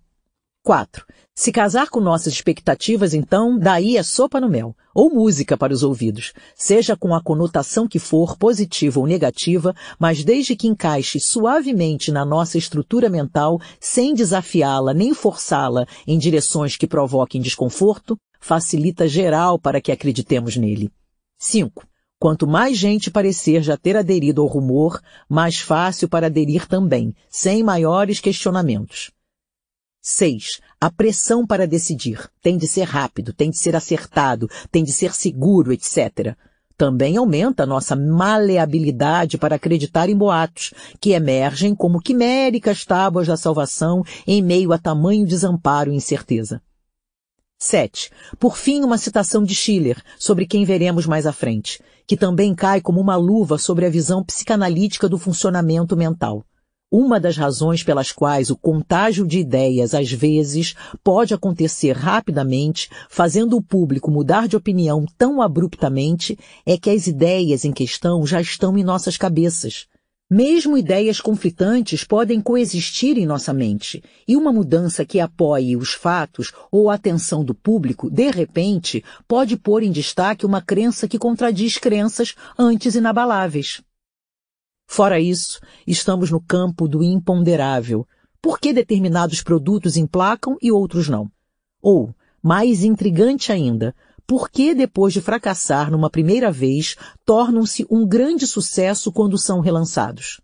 4. 0.63 1.05
Se 1.33 1.51
casar 1.51 1.89
com 1.89 1.99
nossas 1.99 2.33
expectativas, 2.33 3.15
então, 3.15 3.57
daí 3.57 3.97
é 3.97 4.03
sopa 4.03 4.39
no 4.39 4.47
mel, 4.47 4.75
ou 4.93 5.09
música 5.09 5.57
para 5.57 5.73
os 5.73 5.81
ouvidos, 5.81 6.33
seja 6.55 6.95
com 6.95 7.15
a 7.15 7.23
conotação 7.23 7.88
que 7.88 7.97
for, 7.97 8.38
positiva 8.38 8.99
ou 8.99 9.07
negativa, 9.07 9.73
mas 9.99 10.23
desde 10.23 10.55
que 10.55 10.67
encaixe 10.67 11.19
suavemente 11.19 12.11
na 12.11 12.23
nossa 12.23 12.59
estrutura 12.59 13.09
mental, 13.09 13.59
sem 13.79 14.13
desafiá-la 14.13 14.93
nem 14.93 15.15
forçá-la 15.15 15.88
em 16.05 16.19
direções 16.19 16.77
que 16.77 16.85
provoquem 16.85 17.41
desconforto, 17.41 18.15
facilita 18.39 19.07
geral 19.07 19.57
para 19.57 19.81
que 19.81 19.91
acreditemos 19.91 20.57
nele. 20.57 20.91
5. 21.39 21.88
Quanto 22.19 22.45
mais 22.45 22.77
gente 22.77 23.09
parecer 23.09 23.63
já 23.63 23.75
ter 23.75 23.97
aderido 23.97 24.43
ao 24.43 24.47
rumor, 24.47 25.01
mais 25.27 25.59
fácil 25.59 26.07
para 26.07 26.27
aderir 26.27 26.67
também, 26.67 27.15
sem 27.29 27.63
maiores 27.63 28.19
questionamentos. 28.19 29.11
6. 30.01 30.59
A 30.79 30.89
pressão 30.89 31.45
para 31.45 31.67
decidir 31.67 32.27
tem 32.41 32.57
de 32.57 32.67
ser 32.67 32.83
rápido, 32.85 33.31
tem 33.31 33.51
de 33.51 33.57
ser 33.57 33.75
acertado, 33.75 34.49
tem 34.71 34.83
de 34.83 34.91
ser 34.91 35.13
seguro, 35.13 35.71
etc. 35.71 36.35
Também 36.75 37.17
aumenta 37.17 37.61
a 37.61 37.67
nossa 37.67 37.95
maleabilidade 37.95 39.37
para 39.37 39.57
acreditar 39.57 40.09
em 40.09 40.17
boatos, 40.17 40.73
que 40.99 41.11
emergem 41.11 41.75
como 41.75 42.01
quiméricas 42.01 42.83
tábuas 42.83 43.27
da 43.27 43.37
salvação 43.37 44.03
em 44.25 44.41
meio 44.41 44.73
a 44.73 44.79
tamanho 44.79 45.27
desamparo 45.27 45.91
e 45.91 45.95
incerteza. 45.95 46.59
7. 47.59 48.09
Por 48.39 48.57
fim, 48.57 48.83
uma 48.83 48.97
citação 48.97 49.43
de 49.43 49.53
Schiller, 49.53 50.01
sobre 50.17 50.47
quem 50.47 50.65
veremos 50.65 51.05
mais 51.05 51.27
à 51.27 51.31
frente, 51.31 51.79
que 52.07 52.17
também 52.17 52.55
cai 52.55 52.81
como 52.81 52.99
uma 52.99 53.15
luva 53.15 53.59
sobre 53.59 53.85
a 53.85 53.89
visão 53.89 54.23
psicanalítica 54.23 55.07
do 55.07 55.19
funcionamento 55.19 55.95
mental. 55.95 56.43
Uma 56.93 57.22
das 57.22 57.38
razões 57.38 57.84
pelas 57.84 58.11
quais 58.11 58.49
o 58.49 58.57
contágio 58.57 59.26
de 59.26 59.39
ideias 59.39 59.93
às 59.93 60.11
vezes 60.11 60.76
pode 61.01 61.34
acontecer 61.34 61.93
rapidamente, 61.95 62.89
fazendo 63.09 63.55
o 63.55 63.61
público 63.61 64.11
mudar 64.11 64.45
de 64.45 64.57
opinião 64.57 65.05
tão 65.18 65.41
abruptamente, 65.41 66.38
é 66.65 66.77
que 66.77 66.89
as 66.89 67.07
ideias 67.07 67.63
em 67.63 67.72
questão 67.72 68.27
já 68.27 68.41
estão 68.41 68.77
em 68.77 68.84
nossas 68.84 69.15
cabeças. 69.15 69.88
Mesmo 70.30 70.77
ideias 70.77 71.22
conflitantes 71.22 72.03
podem 72.03 72.41
coexistir 72.41 73.18
em 73.18 73.26
nossa 73.26 73.53
mente, 73.53 74.03
e 74.27 74.35
uma 74.35 74.51
mudança 74.51 75.05
que 75.05 75.22
apoie 75.22 75.77
os 75.77 75.93
fatos 75.93 76.51
ou 76.69 76.89
a 76.89 76.95
atenção 76.95 77.41
do 77.41 77.55
público, 77.55 78.09
de 78.09 78.30
repente, 78.31 79.01
pode 79.30 79.55
pôr 79.55 79.81
em 79.81 79.91
destaque 79.91 80.45
uma 80.45 80.61
crença 80.61 81.07
que 81.07 81.18
contradiz 81.18 81.77
crenças 81.77 82.35
antes 82.59 82.95
inabaláveis. 82.95 83.81
Fora 84.93 85.22
isso, 85.22 85.61
estamos 85.88 86.30
no 86.30 86.41
campo 86.41 86.85
do 86.85 87.01
imponderável. 87.01 88.05
Por 88.41 88.59
que 88.59 88.73
determinados 88.73 89.41
produtos 89.41 89.95
emplacam 89.95 90.57
e 90.61 90.69
outros 90.69 91.07
não? 91.07 91.31
Ou, 91.81 92.13
mais 92.43 92.84
intrigante 92.84 93.53
ainda, 93.53 93.95
por 94.27 94.49
que 94.49 94.76
depois 94.76 95.13
de 95.13 95.22
fracassar 95.22 95.89
numa 95.89 96.09
primeira 96.09 96.51
vez, 96.51 96.97
tornam-se 97.26 97.88
um 97.89 98.05
grande 98.05 98.45
sucesso 98.45 99.13
quando 99.13 99.38
são 99.38 99.61
relançados. 99.61 100.41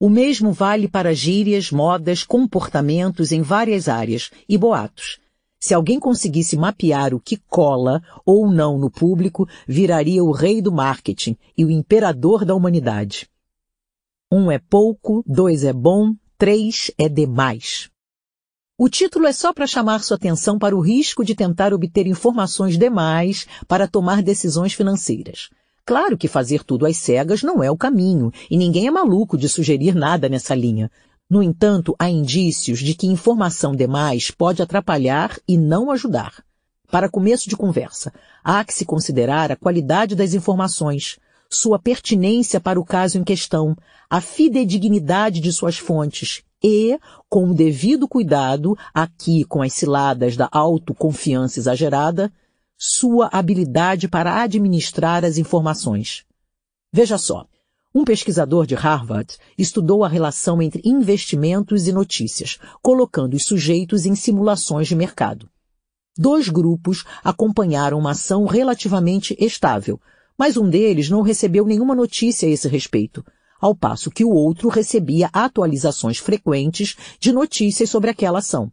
O 0.00 0.10
mesmo 0.10 0.52
vale 0.52 0.88
para 0.88 1.14
gírias, 1.14 1.70
modas, 1.70 2.24
comportamentos 2.24 3.30
em 3.30 3.42
várias 3.42 3.88
áreas 3.88 4.28
e 4.48 4.58
boatos. 4.58 5.20
Se 5.60 5.72
alguém 5.72 6.00
conseguisse 6.00 6.56
mapear 6.56 7.14
o 7.14 7.20
que 7.20 7.36
cola 7.48 8.02
ou 8.26 8.50
não 8.50 8.76
no 8.76 8.90
público, 8.90 9.48
viraria 9.68 10.24
o 10.24 10.32
rei 10.32 10.60
do 10.60 10.72
marketing 10.72 11.36
e 11.56 11.64
o 11.64 11.70
imperador 11.70 12.44
da 12.44 12.56
humanidade. 12.56 13.28
Um 14.30 14.50
é 14.50 14.58
pouco, 14.58 15.24
dois 15.26 15.64
é 15.64 15.72
bom, 15.72 16.12
três 16.36 16.90
é 16.98 17.08
demais. 17.08 17.88
O 18.76 18.86
título 18.86 19.26
é 19.26 19.32
só 19.32 19.54
para 19.54 19.66
chamar 19.66 20.02
sua 20.02 20.18
atenção 20.18 20.58
para 20.58 20.76
o 20.76 20.80
risco 20.80 21.24
de 21.24 21.34
tentar 21.34 21.72
obter 21.72 22.06
informações 22.06 22.76
demais 22.76 23.46
para 23.66 23.88
tomar 23.88 24.22
decisões 24.22 24.74
financeiras. 24.74 25.48
Claro 25.82 26.18
que 26.18 26.28
fazer 26.28 26.62
tudo 26.62 26.84
às 26.84 26.98
cegas 26.98 27.42
não 27.42 27.62
é 27.62 27.70
o 27.70 27.76
caminho, 27.76 28.30
e 28.50 28.58
ninguém 28.58 28.86
é 28.86 28.90
maluco 28.90 29.38
de 29.38 29.48
sugerir 29.48 29.94
nada 29.94 30.28
nessa 30.28 30.54
linha. 30.54 30.90
No 31.30 31.42
entanto, 31.42 31.96
há 31.98 32.10
indícios 32.10 32.80
de 32.80 32.92
que 32.94 33.06
informação 33.06 33.74
demais 33.74 34.30
pode 34.30 34.60
atrapalhar 34.60 35.38
e 35.48 35.56
não 35.56 35.90
ajudar. 35.90 36.44
Para 36.90 37.08
começo 37.08 37.48
de 37.48 37.56
conversa, 37.56 38.12
há 38.44 38.62
que 38.62 38.74
se 38.74 38.84
considerar 38.84 39.50
a 39.50 39.56
qualidade 39.56 40.14
das 40.14 40.34
informações, 40.34 41.18
sua 41.50 41.78
pertinência 41.78 42.60
para 42.60 42.78
o 42.78 42.84
caso 42.84 43.18
em 43.18 43.24
questão, 43.24 43.76
a 44.08 44.20
fidedignidade 44.20 45.40
de 45.40 45.52
suas 45.52 45.78
fontes 45.78 46.42
e, 46.62 46.98
com 47.28 47.50
o 47.50 47.54
devido 47.54 48.08
cuidado, 48.08 48.76
aqui 48.92 49.44
com 49.44 49.62
as 49.62 49.72
ciladas 49.72 50.36
da 50.36 50.48
autoconfiança 50.50 51.58
exagerada, 51.58 52.32
sua 52.76 53.28
habilidade 53.32 54.08
para 54.08 54.42
administrar 54.42 55.24
as 55.24 55.38
informações. 55.38 56.24
Veja 56.92 57.18
só, 57.18 57.46
um 57.94 58.04
pesquisador 58.04 58.66
de 58.66 58.74
Harvard 58.74 59.36
estudou 59.56 60.04
a 60.04 60.08
relação 60.08 60.60
entre 60.60 60.82
investimentos 60.84 61.88
e 61.88 61.92
notícias, 61.92 62.58
colocando 62.82 63.34
os 63.34 63.44
sujeitos 63.44 64.04
em 64.04 64.14
simulações 64.14 64.86
de 64.86 64.94
mercado. 64.94 65.48
Dois 66.16 66.48
grupos 66.48 67.04
acompanharam 67.24 67.98
uma 67.98 68.10
ação 68.10 68.44
relativamente 68.44 69.36
estável, 69.38 70.00
mas 70.38 70.56
um 70.56 70.70
deles 70.70 71.10
não 71.10 71.22
recebeu 71.22 71.66
nenhuma 71.66 71.94
notícia 71.94 72.48
a 72.48 72.50
esse 72.50 72.68
respeito, 72.68 73.24
ao 73.60 73.74
passo 73.74 74.10
que 74.10 74.24
o 74.24 74.30
outro 74.30 74.68
recebia 74.68 75.28
atualizações 75.32 76.18
frequentes 76.18 76.96
de 77.18 77.32
notícias 77.32 77.90
sobre 77.90 78.10
aquela 78.10 78.38
ação. 78.38 78.70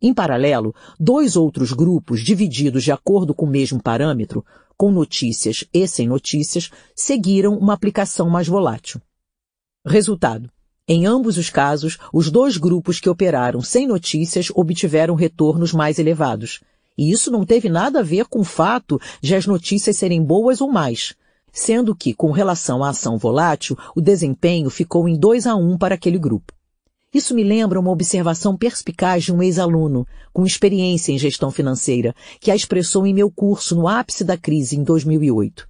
Em 0.00 0.12
paralelo, 0.12 0.74
dois 1.00 1.36
outros 1.36 1.72
grupos, 1.72 2.20
divididos 2.20 2.84
de 2.84 2.92
acordo 2.92 3.34
com 3.34 3.46
o 3.46 3.50
mesmo 3.50 3.82
parâmetro, 3.82 4.44
com 4.76 4.92
notícias 4.92 5.64
e 5.72 5.88
sem 5.88 6.06
notícias, 6.06 6.70
seguiram 6.94 7.56
uma 7.56 7.72
aplicação 7.72 8.28
mais 8.28 8.46
volátil. 8.46 9.00
Resultado. 9.86 10.50
Em 10.86 11.06
ambos 11.06 11.38
os 11.38 11.48
casos, 11.48 11.98
os 12.12 12.30
dois 12.30 12.58
grupos 12.58 13.00
que 13.00 13.08
operaram 13.08 13.62
sem 13.62 13.86
notícias 13.86 14.50
obtiveram 14.54 15.14
retornos 15.14 15.72
mais 15.72 15.98
elevados. 15.98 16.60
E 16.96 17.10
isso 17.10 17.30
não 17.30 17.44
teve 17.44 17.68
nada 17.68 18.00
a 18.00 18.02
ver 18.02 18.26
com 18.26 18.40
o 18.40 18.44
fato 18.44 19.00
de 19.20 19.34
as 19.34 19.46
notícias 19.46 19.96
serem 19.96 20.22
boas 20.22 20.60
ou 20.60 20.70
mais, 20.70 21.14
sendo 21.52 21.94
que, 21.94 22.14
com 22.14 22.30
relação 22.30 22.84
à 22.84 22.90
ação 22.90 23.18
volátil, 23.18 23.76
o 23.94 24.00
desempenho 24.00 24.70
ficou 24.70 25.08
em 25.08 25.18
2 25.18 25.46
a 25.46 25.54
1 25.56 25.78
para 25.78 25.94
aquele 25.94 26.18
grupo. 26.18 26.52
Isso 27.12 27.34
me 27.34 27.42
lembra 27.42 27.80
uma 27.80 27.90
observação 27.90 28.56
perspicaz 28.56 29.24
de 29.24 29.32
um 29.32 29.42
ex-aluno, 29.42 30.06
com 30.32 30.44
experiência 30.44 31.12
em 31.12 31.18
gestão 31.18 31.50
financeira, 31.50 32.14
que 32.40 32.50
a 32.50 32.54
expressou 32.56 33.06
em 33.06 33.14
meu 33.14 33.30
curso 33.30 33.74
no 33.74 33.88
ápice 33.88 34.22
da 34.22 34.36
crise 34.36 34.76
em 34.76 34.82
2008. 34.82 35.66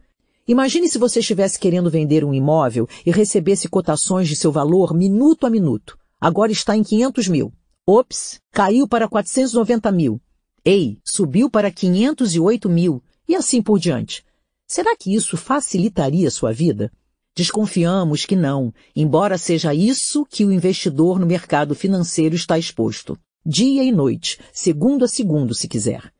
Imagine 0.48 0.89
se 0.89 0.98
você 0.98 1.20
estivesse 1.20 1.59
querendo 1.59 1.90
vender 1.90 2.24
um 2.24 2.35
imóvel 2.35 2.89
e 3.05 3.11
recebesse 3.11 3.69
cotações 3.69 4.28
de 4.28 4.36
seu 4.36 4.51
valor 4.51 4.94
minuto 4.94 5.47
a 5.47 5.51
minuto. 5.51 5.98
Agora 6.20 6.51
está 6.51 6.77
em 6.77 6.82
500 6.82 7.28
mil. 7.28 7.53
Ops, 7.86 8.40
caiu 8.53 8.89
para 8.89 9.09
490 9.09 9.93
mil. 9.93 10.20
Ei, 10.69 10.99
subiu 11.05 11.49
para 11.49 11.71
508 11.71 12.69
mil. 12.69 13.01
E 13.29 13.37
assim 13.37 13.63
por 13.63 13.79
diante. 13.79 14.25
Será 14.67 14.97
que 14.97 15.15
isso 15.15 15.37
facilitaria 15.37 16.29
sua 16.29 16.53
vida? 16.53 16.91
Desconfiamos 17.37 18.27
que 18.27 18.35
não, 18.35 18.75
embora 18.95 19.39
seja 19.39 19.73
isso 19.73 20.27
que 20.29 20.45
o 20.45 20.51
investidor 20.51 21.21
no 21.21 21.27
mercado 21.27 21.73
financeiro 21.73 22.35
está 22.35 22.59
exposto. 22.59 23.17
Dia 23.45 23.85
e 23.85 23.93
noite, 23.93 24.41
segundo 24.53 25.05
a 25.05 25.09
segundo, 25.09 25.55
se 25.55 25.69
quiser. 25.69 26.13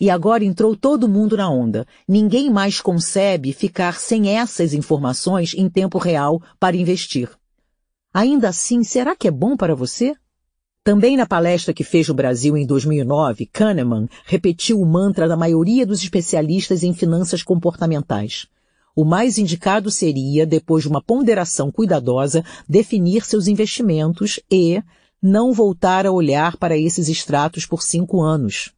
E 0.00 0.10
agora 0.10 0.44
entrou 0.44 0.74
todo 0.74 1.08
mundo 1.08 1.36
na 1.36 1.48
onda. 1.48 1.86
Ninguém 2.08 2.50
mais 2.50 2.80
concebe 2.80 3.52
ficar 3.52 4.00
sem 4.00 4.36
essas 4.36 4.74
informações 4.74 5.54
em 5.54 5.70
tempo 5.70 5.96
real 5.98 6.42
para 6.58 6.76
investir. 6.76 7.30
Ainda 8.12 8.48
assim, 8.48 8.82
será 8.82 9.14
que 9.14 9.28
é 9.28 9.30
bom 9.30 9.56
para 9.56 9.76
você? 9.76 10.16
Também 10.84 11.16
na 11.16 11.24
palestra 11.24 11.72
que 11.72 11.84
fez 11.84 12.08
no 12.08 12.14
Brasil 12.14 12.56
em 12.56 12.66
2009, 12.66 13.46
Kahneman 13.46 14.08
repetiu 14.24 14.80
o 14.80 14.84
mantra 14.84 15.28
da 15.28 15.36
maioria 15.36 15.86
dos 15.86 16.02
especialistas 16.02 16.82
em 16.82 16.92
finanças 16.92 17.40
comportamentais. 17.40 18.48
O 18.94 19.04
mais 19.04 19.38
indicado 19.38 19.92
seria, 19.92 20.44
depois 20.44 20.82
de 20.82 20.88
uma 20.88 21.00
ponderação 21.00 21.70
cuidadosa, 21.70 22.44
definir 22.68 23.24
seus 23.24 23.46
investimentos 23.46 24.40
e 24.50 24.82
não 25.22 25.52
voltar 25.52 26.04
a 26.04 26.10
olhar 26.10 26.56
para 26.56 26.76
esses 26.76 27.08
extratos 27.08 27.64
por 27.64 27.80
cinco 27.80 28.20
anos. 28.20 28.72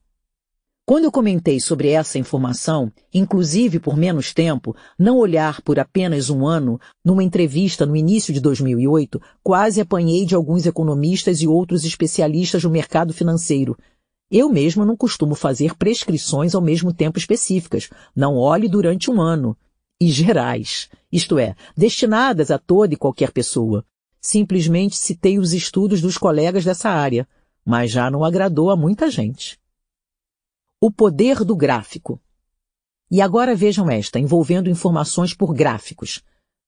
Quando 0.87 1.05
eu 1.05 1.11
comentei 1.11 1.59
sobre 1.61 1.89
essa 1.89 2.19
informação, 2.19 2.93
inclusive 3.13 3.81
por 3.81 3.97
menos 3.97 4.35
tempo, 4.35 4.77
não 4.99 5.17
olhar 5.17 5.63
por 5.63 5.79
apenas 5.79 6.29
um 6.29 6.47
ano, 6.47 6.79
numa 7.03 7.25
entrevista 7.25 7.87
no 7.87 7.97
início 7.97 8.35
de 8.35 8.41
2008, 8.41 9.19
quase 9.43 9.81
apanhei 9.81 10.27
de 10.27 10.35
alguns 10.35 10.67
economistas 10.67 11.41
e 11.41 11.49
outros 11.49 11.87
especialistas 11.87 12.65
no 12.65 12.71
mercado 12.71 13.15
financeiro. 13.15 13.79
Eu 14.31 14.51
mesmo 14.51 14.85
não 14.85 14.95
costumo 14.95 15.35
fazer 15.35 15.75
prescrições 15.75 16.55
ao 16.55 16.61
mesmo 16.61 16.93
tempo 16.93 17.19
específicas. 17.19 17.89
Não 18.15 18.37
olhe 18.37 18.69
durante 18.69 19.11
um 19.11 19.23
ano. 19.23 19.57
E 19.99 20.11
gerais, 20.11 20.91
isto 21.11 21.39
é, 21.39 21.55
destinadas 21.75 22.51
a 22.51 22.59
toda 22.59 22.93
e 22.93 22.99
qualquer 22.99 23.33
pessoa. 23.33 23.87
Simplesmente 24.21 24.97
citei 24.97 25.39
os 25.39 25.55
estudos 25.55 26.03
dos 26.03 26.19
colegas 26.19 26.63
dessa 26.63 26.91
área, 26.91 27.27
mas 27.65 27.91
já 27.91 28.11
não 28.11 28.23
agradou 28.23 28.71
a 28.71 28.77
muita 28.77 29.11
gente. 29.11 29.59
O 30.87 30.91
poder 30.91 31.43
do 31.45 31.57
gráfico. 31.57 32.21
E 33.11 33.23
agora 33.23 33.57
vejam 33.57 33.91
esta, 33.91 34.19
envolvendo 34.19 34.69
informações 34.69 35.33
por 35.33 35.55
gráficos. 35.55 36.21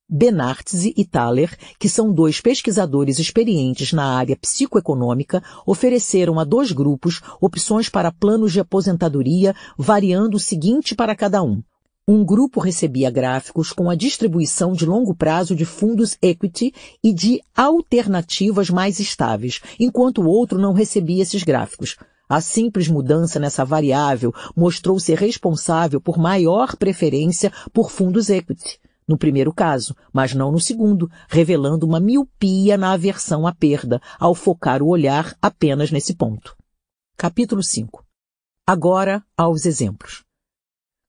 Benartzi 0.08 0.94
e 0.96 1.04
Thaler, 1.04 1.54
que 1.78 1.86
são 1.86 2.10
dois 2.10 2.40
pesquisadores 2.40 3.18
experientes 3.18 3.92
na 3.92 4.16
área 4.16 4.34
psicoeconômica, 4.34 5.42
ofereceram 5.66 6.40
a 6.40 6.44
dois 6.44 6.72
grupos 6.72 7.20
opções 7.42 7.90
para 7.90 8.10
planos 8.10 8.54
de 8.54 8.60
aposentadoria, 8.60 9.54
variando 9.76 10.36
o 10.36 10.40
seguinte 10.40 10.94
para 10.94 11.14
cada 11.14 11.42
um. 11.42 11.62
Um 12.08 12.24
grupo 12.24 12.58
recebia 12.58 13.10
gráficos 13.10 13.70
com 13.70 13.90
a 13.90 13.94
distribuição 13.94 14.72
de 14.72 14.86
longo 14.86 15.14
prazo 15.14 15.54
de 15.54 15.66
fundos 15.66 16.16
equity 16.22 16.72
e 17.04 17.12
de 17.12 17.42
alternativas 17.54 18.70
mais 18.70 18.98
estáveis, 18.98 19.60
enquanto 19.78 20.22
o 20.22 20.26
outro 20.26 20.58
não 20.58 20.72
recebia 20.72 21.22
esses 21.22 21.42
gráficos. 21.42 21.98
A 22.28 22.40
simples 22.40 22.88
mudança 22.88 23.38
nessa 23.38 23.64
variável 23.64 24.32
mostrou 24.54 24.98
ser 24.98 25.16
responsável 25.16 26.00
por 26.00 26.18
maior 26.18 26.76
preferência 26.76 27.52
por 27.72 27.90
fundos 27.90 28.28
equity, 28.28 28.80
no 29.06 29.16
primeiro 29.16 29.52
caso, 29.52 29.94
mas 30.12 30.34
não 30.34 30.50
no 30.50 30.58
segundo, 30.58 31.08
revelando 31.28 31.86
uma 31.86 32.00
miopia 32.00 32.76
na 32.76 32.92
aversão 32.92 33.46
à 33.46 33.54
perda, 33.54 34.00
ao 34.18 34.34
focar 34.34 34.82
o 34.82 34.88
olhar 34.88 35.36
apenas 35.40 35.92
nesse 35.92 36.16
ponto. 36.16 36.56
Capítulo 37.16 37.62
5. 37.62 38.04
Agora 38.66 39.24
aos 39.36 39.64
exemplos. 39.64 40.24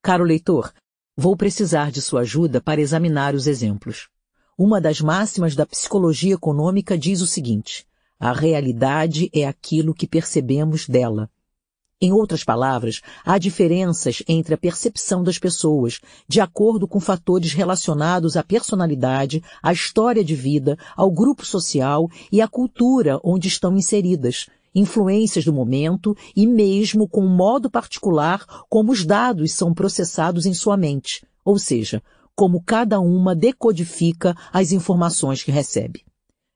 Caro 0.03 0.23
leitor, 0.23 0.71
vou 1.17 1.35
precisar 1.35 1.89
de 1.89 1.99
sua 1.99 2.21
ajuda 2.21 2.61
para 2.61 2.79
examinar 2.79 3.33
os 3.33 3.47
exemplos. 3.47 4.07
Uma 4.55 4.79
das 4.79 5.01
máximas 5.01 5.55
da 5.55 5.65
psicologia 5.65 6.35
econômica 6.35 6.95
diz 6.95 7.21
o 7.21 7.27
seguinte: 7.27 7.87
a 8.19 8.31
realidade 8.31 9.29
é 9.33 9.45
aquilo 9.45 9.93
que 9.93 10.07
percebemos 10.07 10.87
dela. 10.87 11.29
Em 11.99 12.11
outras 12.11 12.43
palavras, 12.43 13.01
há 13.25 13.39
diferenças 13.39 14.21
entre 14.27 14.53
a 14.53 14.57
percepção 14.57 15.23
das 15.23 15.39
pessoas, 15.39 15.99
de 16.27 16.39
acordo 16.39 16.87
com 16.87 16.99
fatores 16.99 17.53
relacionados 17.53 18.37
à 18.37 18.43
personalidade, 18.43 19.43
à 19.63 19.73
história 19.73 20.23
de 20.23 20.35
vida, 20.35 20.77
ao 20.95 21.09
grupo 21.09 21.43
social 21.43 22.07
e 22.31 22.39
à 22.39 22.47
cultura 22.47 23.19
onde 23.23 23.47
estão 23.47 23.75
inseridas, 23.75 24.47
influências 24.75 25.43
do 25.43 25.51
momento 25.51 26.15
e 26.35 26.45
mesmo 26.45 27.07
com 27.07 27.25
o 27.25 27.29
modo 27.29 27.67
particular 27.67 28.45
como 28.69 28.91
os 28.91 29.03
dados 29.03 29.51
são 29.53 29.73
processados 29.73 30.45
em 30.45 30.53
sua 30.53 30.77
mente, 30.77 31.25
ou 31.43 31.57
seja, 31.57 32.03
como 32.35 32.61
cada 32.63 32.99
uma 32.99 33.33
decodifica 33.33 34.35
as 34.53 34.71
informações 34.71 35.41
que 35.41 35.49
recebe. 35.49 36.06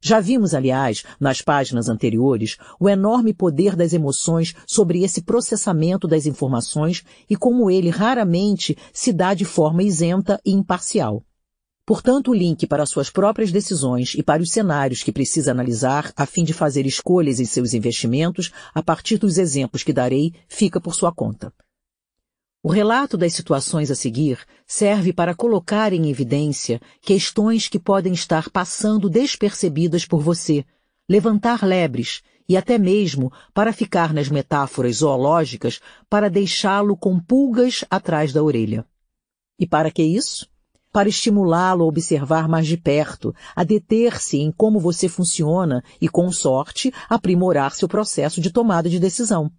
Já 0.02 0.20
vimos, 0.20 0.56
aliás, 0.56 1.04
nas 1.20 1.44
páginas 1.44 1.88
anteriores, 1.88 2.58
o 2.80 2.90
enorme 2.90 3.34
poder 3.34 3.76
das 3.76 3.94
emoções 3.94 4.56
sobre 4.66 5.04
esse 5.04 5.22
processamento 5.22 6.08
das 6.08 6.26
informações 6.26 7.04
e 7.30 7.36
como 7.36 7.70
ele 7.70 7.90
raramente 7.90 8.76
se 8.92 9.14
dá 9.14 9.36
de 9.36 9.46
forma 9.46 9.84
isenta 9.84 10.42
e 10.44 10.52
imparcial. 10.52 11.24
Portanto, 11.86 12.32
o 12.32 12.34
link 12.34 12.66
para 12.66 12.86
suas 12.86 13.10
próprias 13.10 13.52
decisões 13.52 14.16
e 14.16 14.24
para 14.24 14.42
os 14.42 14.52
cenários 14.52 15.04
que 15.04 15.12
precisa 15.12 15.52
analisar 15.52 16.12
a 16.16 16.26
fim 16.26 16.44
de 16.44 16.54
fazer 16.54 16.86
escolhas 16.86 17.40
em 17.40 17.46
seus 17.46 17.74
investimentos 17.74 18.52
a 18.74 18.82
partir 18.82 19.18
dos 19.18 19.38
exemplos 19.38 19.84
que 19.84 19.94
darei 19.94 20.34
fica 20.48 20.82
por 20.82 20.96
sua 20.96 21.12
conta. 21.12 21.54
O 22.64 22.70
relato 22.70 23.18
das 23.18 23.34
situações 23.34 23.90
a 23.90 23.96
seguir 23.96 24.38
serve 24.68 25.12
para 25.12 25.34
colocar 25.34 25.92
em 25.94 26.12
evidência 26.12 26.80
questões 27.02 27.68
que 27.68 27.80
podem 27.80 28.14
estar 28.14 28.52
passando 28.52 29.10
despercebidas 29.10 30.06
por 30.06 30.22
você, 30.22 30.64
levantar 31.10 31.66
lebres 31.66 32.22
e 32.48 32.56
até 32.56 32.78
mesmo 32.78 33.34
para 33.52 33.74
ficar 33.74 34.14
nas 34.14 34.30
metáforas 34.30 34.98
zoológicas 34.98 35.80
para 36.08 36.30
deixá-lo 36.30 36.96
com 36.96 37.20
pulgas 37.20 37.84
atrás 37.90 38.32
da 38.32 38.44
orelha. 38.44 38.86
E 39.58 39.66
para 39.66 39.90
que 39.90 40.04
isso? 40.04 40.48
Para 40.92 41.10
estimulá-lo 41.10 41.84
a 41.84 41.88
observar 41.88 42.48
mais 42.48 42.68
de 42.68 42.78
perto, 42.78 43.34
a 43.56 43.64
deter-se 43.64 44.38
em 44.38 44.52
como 44.52 44.80
você 44.80 45.10
funciona 45.10 45.84
e, 46.00 46.08
com 46.08 46.32
sorte, 46.32 46.94
aprimorar 47.10 47.72
seu 47.72 47.88
processo 47.88 48.40
de 48.40 48.52
tomada 48.52 48.88
de 48.88 49.00
decisão. 49.00 49.52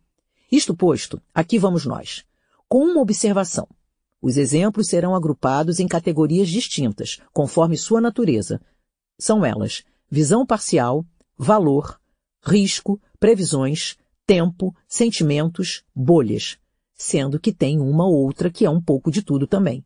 Isto 0.53 0.77
posto, 0.77 1.21
aqui 1.35 1.59
vamos 1.59 1.85
nós 1.85 2.25
com 2.73 2.87
uma 2.87 3.03
observação. 3.03 3.69
Os 4.19 4.39
exemplos 4.39 4.89
serão 4.89 5.15
agrupados 5.15 5.79
em 5.79 5.87
categorias 5.87 6.49
distintas, 6.49 7.21
conforme 7.31 7.77
sua 7.77 8.01
natureza. 8.01 8.63
São 9.21 9.45
elas 9.45 9.85
visão 10.11 10.47
parcial, 10.47 11.05
valor, 11.37 12.01
risco, 12.43 12.99
previsões, 13.21 13.99
tempo, 14.25 14.75
sentimentos, 14.89 15.85
bolhas, 15.95 16.57
sendo 16.95 17.39
que 17.39 17.53
tem 17.53 17.79
uma 17.79 18.07
outra 18.07 18.51
que 18.51 18.65
é 18.65 18.71
um 18.71 18.81
pouco 18.81 19.11
de 19.11 19.21
tudo 19.21 19.47
também. 19.47 19.85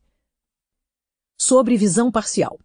Sobre 1.37 1.77
visão 1.77 2.13
parcial. 2.13 2.57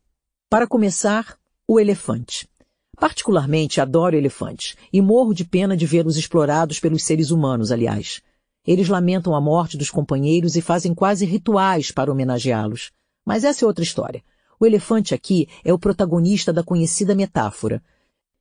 Para 0.47 0.67
começar, 0.67 1.35
o 1.67 1.79
elefante. 1.79 2.47
Particularmente 2.95 3.81
adoro 3.81 4.15
elefantes 4.15 4.75
e 4.93 5.01
morro 5.01 5.33
de 5.33 5.45
pena 5.45 5.75
de 5.75 5.87
vê-los 5.87 6.15
explorados 6.15 6.79
pelos 6.79 7.03
seres 7.03 7.31
humanos, 7.31 7.71
aliás. 7.71 8.21
Eles 8.65 8.87
lamentam 8.89 9.35
a 9.35 9.41
morte 9.41 9.77
dos 9.77 9.89
companheiros 9.89 10.55
e 10.55 10.61
fazem 10.61 10.93
quase 10.93 11.25
rituais 11.25 11.91
para 11.91 12.11
homenageá-los. 12.11 12.91
Mas 13.25 13.43
essa 13.43 13.65
é 13.65 13.67
outra 13.67 13.83
história. 13.83 14.23
O 14.59 14.65
elefante 14.65 15.15
aqui 15.15 15.47
é 15.65 15.73
o 15.73 15.79
protagonista 15.79 16.53
da 16.53 16.63
conhecida 16.63 17.15
metáfora. 17.15 17.81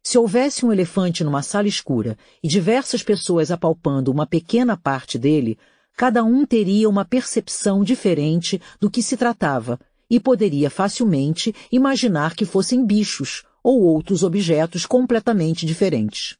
Se 0.02 0.18
houvesse 0.18 0.64
um 0.64 0.72
elefante 0.72 1.24
numa 1.24 1.42
sala 1.42 1.68
escura 1.68 2.16
e 2.42 2.48
diversas 2.48 3.02
pessoas 3.02 3.50
apalpando 3.50 4.10
uma 4.10 4.26
pequena 4.26 4.76
parte 4.76 5.18
dele, 5.18 5.58
cada 5.96 6.22
um 6.24 6.46
teria 6.46 6.88
uma 6.88 7.04
percepção 7.04 7.82
diferente 7.82 8.60
do 8.78 8.90
que 8.90 9.02
se 9.02 9.16
tratava 9.16 9.78
e 10.10 10.18
poderia 10.18 10.68
facilmente 10.68 11.54
imaginar 11.70 12.34
que 12.34 12.44
fossem 12.44 12.84
bichos 12.84 13.44
ou 13.62 13.80
outros 13.80 14.22
objetos 14.22 14.84
completamente 14.84 15.64
diferentes. 15.64 16.36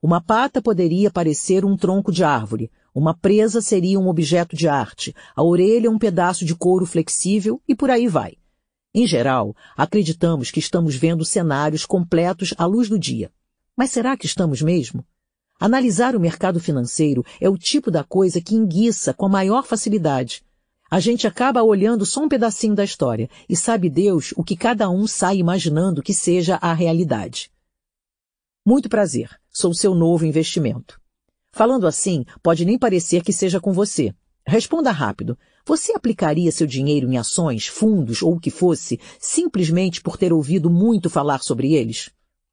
Uma 0.00 0.20
pata 0.20 0.62
poderia 0.62 1.10
parecer 1.10 1.64
um 1.64 1.76
tronco 1.76 2.12
de 2.12 2.22
árvore, 2.22 2.70
uma 2.94 3.14
presa 3.14 3.60
seria 3.60 3.98
um 3.98 4.08
objeto 4.08 4.56
de 4.56 4.68
arte, 4.68 5.14
a 5.34 5.42
orelha 5.42 5.90
um 5.90 5.98
pedaço 5.98 6.44
de 6.44 6.54
couro 6.54 6.86
flexível 6.86 7.60
e 7.68 7.74
por 7.74 7.90
aí 7.90 8.08
vai. 8.08 8.36
Em 8.94 9.06
geral, 9.06 9.54
acreditamos 9.76 10.50
que 10.50 10.58
estamos 10.58 10.94
vendo 10.94 11.24
cenários 11.24 11.84
completos 11.84 12.54
à 12.56 12.64
luz 12.66 12.88
do 12.88 12.98
dia. 12.98 13.30
Mas 13.76 13.90
será 13.90 14.16
que 14.16 14.26
estamos 14.26 14.62
mesmo? 14.62 15.04
Analisar 15.60 16.16
o 16.16 16.20
mercado 16.20 16.58
financeiro 16.58 17.24
é 17.40 17.48
o 17.48 17.58
tipo 17.58 17.90
da 17.90 18.02
coisa 18.02 18.40
que 18.40 18.54
enguiça 18.54 19.12
com 19.12 19.26
a 19.26 19.28
maior 19.28 19.64
facilidade. 19.64 20.42
A 20.90 21.00
gente 21.00 21.26
acaba 21.26 21.62
olhando 21.62 22.06
só 22.06 22.22
um 22.22 22.28
pedacinho 22.28 22.74
da 22.74 22.82
história 22.82 23.28
e 23.48 23.54
sabe 23.54 23.90
Deus 23.90 24.32
o 24.36 24.42
que 24.42 24.56
cada 24.56 24.88
um 24.88 25.06
sai 25.06 25.36
imaginando 25.36 26.02
que 26.02 26.14
seja 26.14 26.56
a 26.56 26.72
realidade. 26.72 27.50
Muito 28.64 28.88
prazer, 28.88 29.30
sou 29.50 29.74
seu 29.74 29.94
novo 29.94 30.24
investimento. 30.24 31.00
Falando 31.58 31.88
assim, 31.88 32.24
pode 32.40 32.64
nem 32.64 32.78
parecer 32.78 33.20
que 33.20 33.32
seja 33.32 33.60
com 33.60 33.72
você. 33.72 34.14
Responda 34.46 34.92
rápido. 34.92 35.36
Você 35.66 35.92
aplicaria 35.92 36.52
seu 36.52 36.68
dinheiro 36.68 37.10
em 37.10 37.18
ações, 37.18 37.66
fundos 37.66 38.22
ou 38.22 38.36
o 38.36 38.38
que 38.38 38.48
fosse, 38.48 39.00
simplesmente 39.18 40.00
por 40.00 40.16
ter 40.16 40.32
ouvido 40.32 40.70
muito 40.70 41.10
falar 41.10 41.40
sobre 41.40 41.74
eles? 41.74 42.10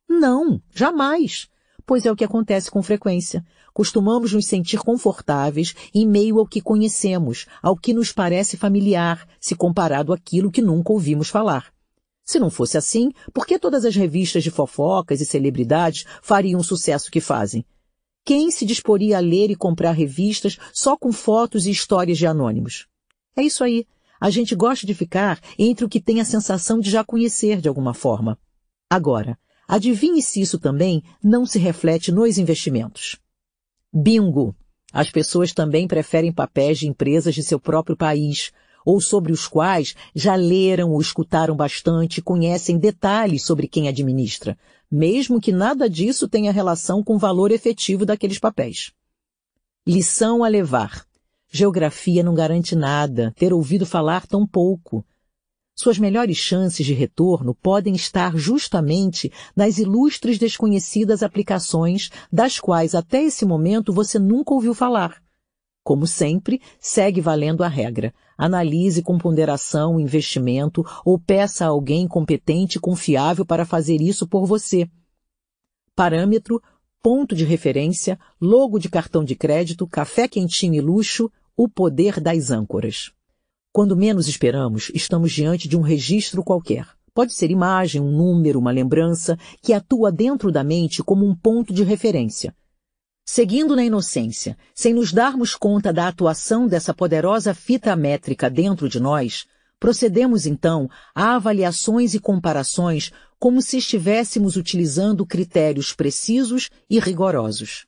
Não, 0.10 0.60
jamais. 0.73 1.48
Pois 1.86 2.03
é 2.03 2.11
o 2.11 2.15
que 2.15 2.23
acontece 2.23 2.72
com 2.72 2.82
frequência. 2.82 3.45
Costumamos 3.76 4.34
nos 4.34 4.48
sentir 4.48 4.80
confortáveis 4.80 5.76
em 5.94 6.07
meio 6.07 6.40
ao 6.40 6.48
que 6.48 6.60
conhecemos, 6.60 7.45
ao 7.61 7.77
que 7.77 7.94
nos 7.94 8.11
parece 8.11 8.57
familiar, 8.57 9.27
se 9.40 9.53
comparado 9.56 10.14
àquilo 10.14 10.49
que 10.49 10.64
nunca 10.64 10.91
ouvimos 10.91 11.30
falar. 11.30 11.72
Se 12.23 12.40
não 12.40 12.49
fosse 12.49 12.76
assim, 12.76 13.11
por 13.32 13.45
que 13.45 13.60
todas 13.60 13.86
as 13.86 13.95
revistas 13.95 14.44
de 14.44 14.49
fofocas 14.49 15.22
e 15.22 15.26
celebridades 15.27 16.06
fariam 16.23 16.60
o 16.60 16.64
sucesso 16.64 17.11
que 17.11 17.22
fazem? 17.22 17.64
Quem 18.26 18.49
se 18.49 18.65
disporia 18.65 19.18
a 19.18 19.19
ler 19.19 19.52
e 19.52 19.56
comprar 19.56 19.91
revistas 19.91 20.57
só 20.73 20.97
com 20.97 21.11
fotos 21.11 21.68
e 21.68 21.72
histórias 21.72 22.18
de 22.18 22.26
anônimos? 22.26 22.88
É 23.38 23.43
isso 23.43 23.64
aí. 23.64 23.85
A 24.19 24.31
gente 24.31 24.56
gosta 24.56 24.88
de 24.88 24.95
ficar 24.95 25.39
entre 25.60 25.85
o 25.85 25.89
que 25.89 26.02
tem 26.02 26.19
a 26.19 26.26
sensação 26.26 26.80
de 26.80 26.89
já 26.89 27.03
conhecer 27.03 27.61
de 27.61 27.68
alguma 27.68 27.93
forma. 27.93 28.39
Agora, 28.89 29.38
adivinhe 29.68 30.23
se 30.23 30.41
isso 30.41 30.57
também 30.57 31.03
não 31.23 31.45
se 31.45 31.60
reflete 31.60 32.11
nos 32.11 32.39
investimentos. 32.39 33.19
Bingo! 33.93 34.56
As 34.91 35.11
pessoas 35.11 35.53
também 35.53 35.88
preferem 35.88 36.34
papéis 36.34 36.80
de 36.80 36.88
empresas 36.88 37.35
de 37.35 37.43
seu 37.43 37.60
próprio 37.60 37.95
país, 37.95 38.52
ou 38.86 39.02
sobre 39.02 39.34
os 39.34 39.48
quais 39.48 39.95
já 40.14 40.36
leram 40.36 40.91
ou 40.91 41.02
escutaram 41.02 41.56
bastante 41.56 42.20
e 42.20 42.22
conhecem 42.22 42.78
detalhes 42.78 43.44
sobre 43.44 43.68
quem 43.68 43.88
administra, 43.88 44.57
mesmo 44.90 45.41
que 45.41 45.52
nada 45.52 45.90
disso 45.90 46.28
tenha 46.28 46.52
relação 46.52 47.03
com 47.03 47.16
o 47.16 47.20
valor 47.20 47.52
efetivo 47.52 48.06
daqueles 48.06 48.38
papéis. 48.38 48.94
Lição 49.88 50.44
a 50.44 50.48
levar. 50.48 51.06
Geografia 51.52 52.24
não 52.24 52.34
garante 52.34 52.76
nada, 52.76 53.34
ter 53.36 53.53
ouvido 53.53 53.86
falar 53.86 54.28
tão 54.28 54.45
pouco. 54.45 55.06
Suas 55.78 55.99
melhores 55.99 56.38
chances 56.38 56.86
de 56.86 56.94
retorno 56.94 57.53
podem 57.53 57.95
estar 57.95 58.38
justamente 58.38 59.32
nas 59.56 59.78
ilustres 59.78 60.38
desconhecidas 60.38 61.22
aplicações 61.22 62.10
das 62.32 62.60
quais 62.60 62.95
até 62.95 63.24
esse 63.24 63.45
momento 63.45 63.91
você 63.91 64.18
nunca 64.18 64.53
ouviu 64.53 64.74
falar. 64.74 65.22
Como 65.86 66.07
sempre, 66.07 66.60
segue 66.80 67.22
valendo 67.22 67.64
a 67.64 67.68
regra. 67.68 68.12
Analise 68.36 69.03
com 69.03 69.20
ponderação 69.20 69.98
o 69.98 69.99
investimento 69.99 70.84
ou 71.06 71.20
peça 71.20 71.64
a 71.64 71.68
alguém 71.68 72.07
competente 72.07 72.80
e 72.80 72.82
confiável 72.82 73.45
para 73.45 73.68
fazer 73.68 74.02
isso 74.02 74.28
por 74.28 74.48
você. 74.48 74.90
Parâmetro, 75.95 76.60
ponto 77.03 77.36
de 77.36 77.45
referência, 77.45 78.18
logo 78.41 78.80
de 78.80 78.90
cartão 78.90 79.24
de 79.24 79.36
crédito, 79.36 79.86
café 79.86 80.28
quentinho 80.28 80.74
e 80.74 80.82
luxo, 80.82 81.32
o 81.56 81.70
poder 81.70 82.20
das 82.20 82.49
âncoras. 82.49 83.12
Quando 83.72 83.95
menos 83.95 84.28
esperamos, 84.28 84.91
estamos 84.91 85.32
diante 85.32 85.68
de 85.68 85.78
um 85.78 85.82
registro 85.82 86.44
qualquer. 86.44 86.88
Pode 87.14 87.32
ser 87.32 87.52
imagem, 87.52 88.02
um 88.02 88.10
número, 88.10 88.57
uma 88.57 88.72
lembrança, 88.72 89.38
que 89.62 89.72
atua 89.72 90.12
dentro 90.12 90.52
da 90.52 90.64
mente 90.64 91.03
como 91.03 91.28
um 91.28 91.36
ponto 91.36 91.72
de 91.72 91.84
referência. 91.84 92.56
Seguindo 93.27 93.76
na 93.76 93.84
inocência, 93.84 94.56
sem 94.72 94.93
nos 94.93 95.11
darmos 95.11 95.56
conta 95.56 95.91
da 95.91 96.07
atuação 96.07 96.68
dessa 96.68 96.93
poderosa 96.93 97.56
fita 97.56 97.95
métrica 97.95 98.52
dentro 98.52 98.88
de 98.88 98.99
nós, 98.99 99.47
procedemos 99.80 100.45
então 100.45 100.88
a 101.14 101.35
avaliações 101.35 102.14
e 102.14 102.19
comparações 102.19 103.11
como 103.39 103.64
se 103.64 103.77
estivéssemos 103.77 104.56
utilizando 104.56 105.26
critérios 105.26 105.91
precisos 105.91 106.69
e 106.88 106.99
rigorosos. 106.99 107.88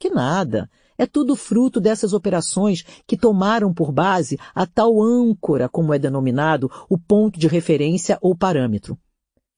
Que 0.00 0.10
nada! 0.10 0.68
É 0.98 1.06
tudo 1.06 1.36
fruto 1.36 1.80
dessas 1.80 2.12
operações 2.12 2.84
que 3.06 3.16
tomaram 3.16 3.72
por 3.72 3.92
base 3.92 4.36
a 4.52 4.66
tal 4.66 5.00
âncora, 5.00 5.68
como 5.68 5.94
é 5.94 5.98
denominado, 5.98 6.68
o 6.88 6.98
ponto 6.98 7.38
de 7.38 7.46
referência 7.46 8.18
ou 8.20 8.36
parâmetro. 8.36 8.98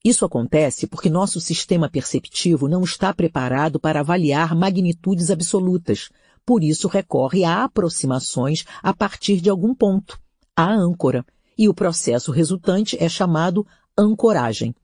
Isso 0.05 0.23
acontece 0.23 0.85
porque 0.85 1.09
nosso 1.09 1.41
sistema 1.41 1.89
perceptivo 1.89 2.67
não 2.67 2.83
está 2.83 3.11
preparado 3.11 3.79
para 3.79 4.01
avaliar 4.01 4.53
magnitudes 4.53 5.31
absolutas, 5.31 6.11
por 6.45 6.63
isso 6.63 6.87
recorre 6.87 7.43
a 7.43 7.63
aproximações 7.63 8.65
a 8.83 8.93
partir 8.93 9.41
de 9.41 9.49
algum 9.49 9.73
ponto, 9.73 10.21
a 10.55 10.71
âncora, 10.71 11.25
e 11.57 11.67
o 11.67 11.73
processo 11.73 12.31
resultante 12.31 12.95
é 13.03 13.09
chamado 13.09 13.65
ancoragem. 13.97 14.75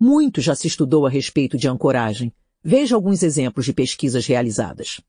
Muito 0.00 0.40
já 0.40 0.56
se 0.56 0.66
estudou 0.66 1.06
a 1.06 1.10
respeito 1.10 1.56
de 1.56 1.68
ancoragem. 1.68 2.32
Veja 2.60 2.96
alguns 2.96 3.22
exemplos 3.22 3.64
de 3.64 3.72
pesquisas 3.72 4.26
realizadas. 4.26 5.00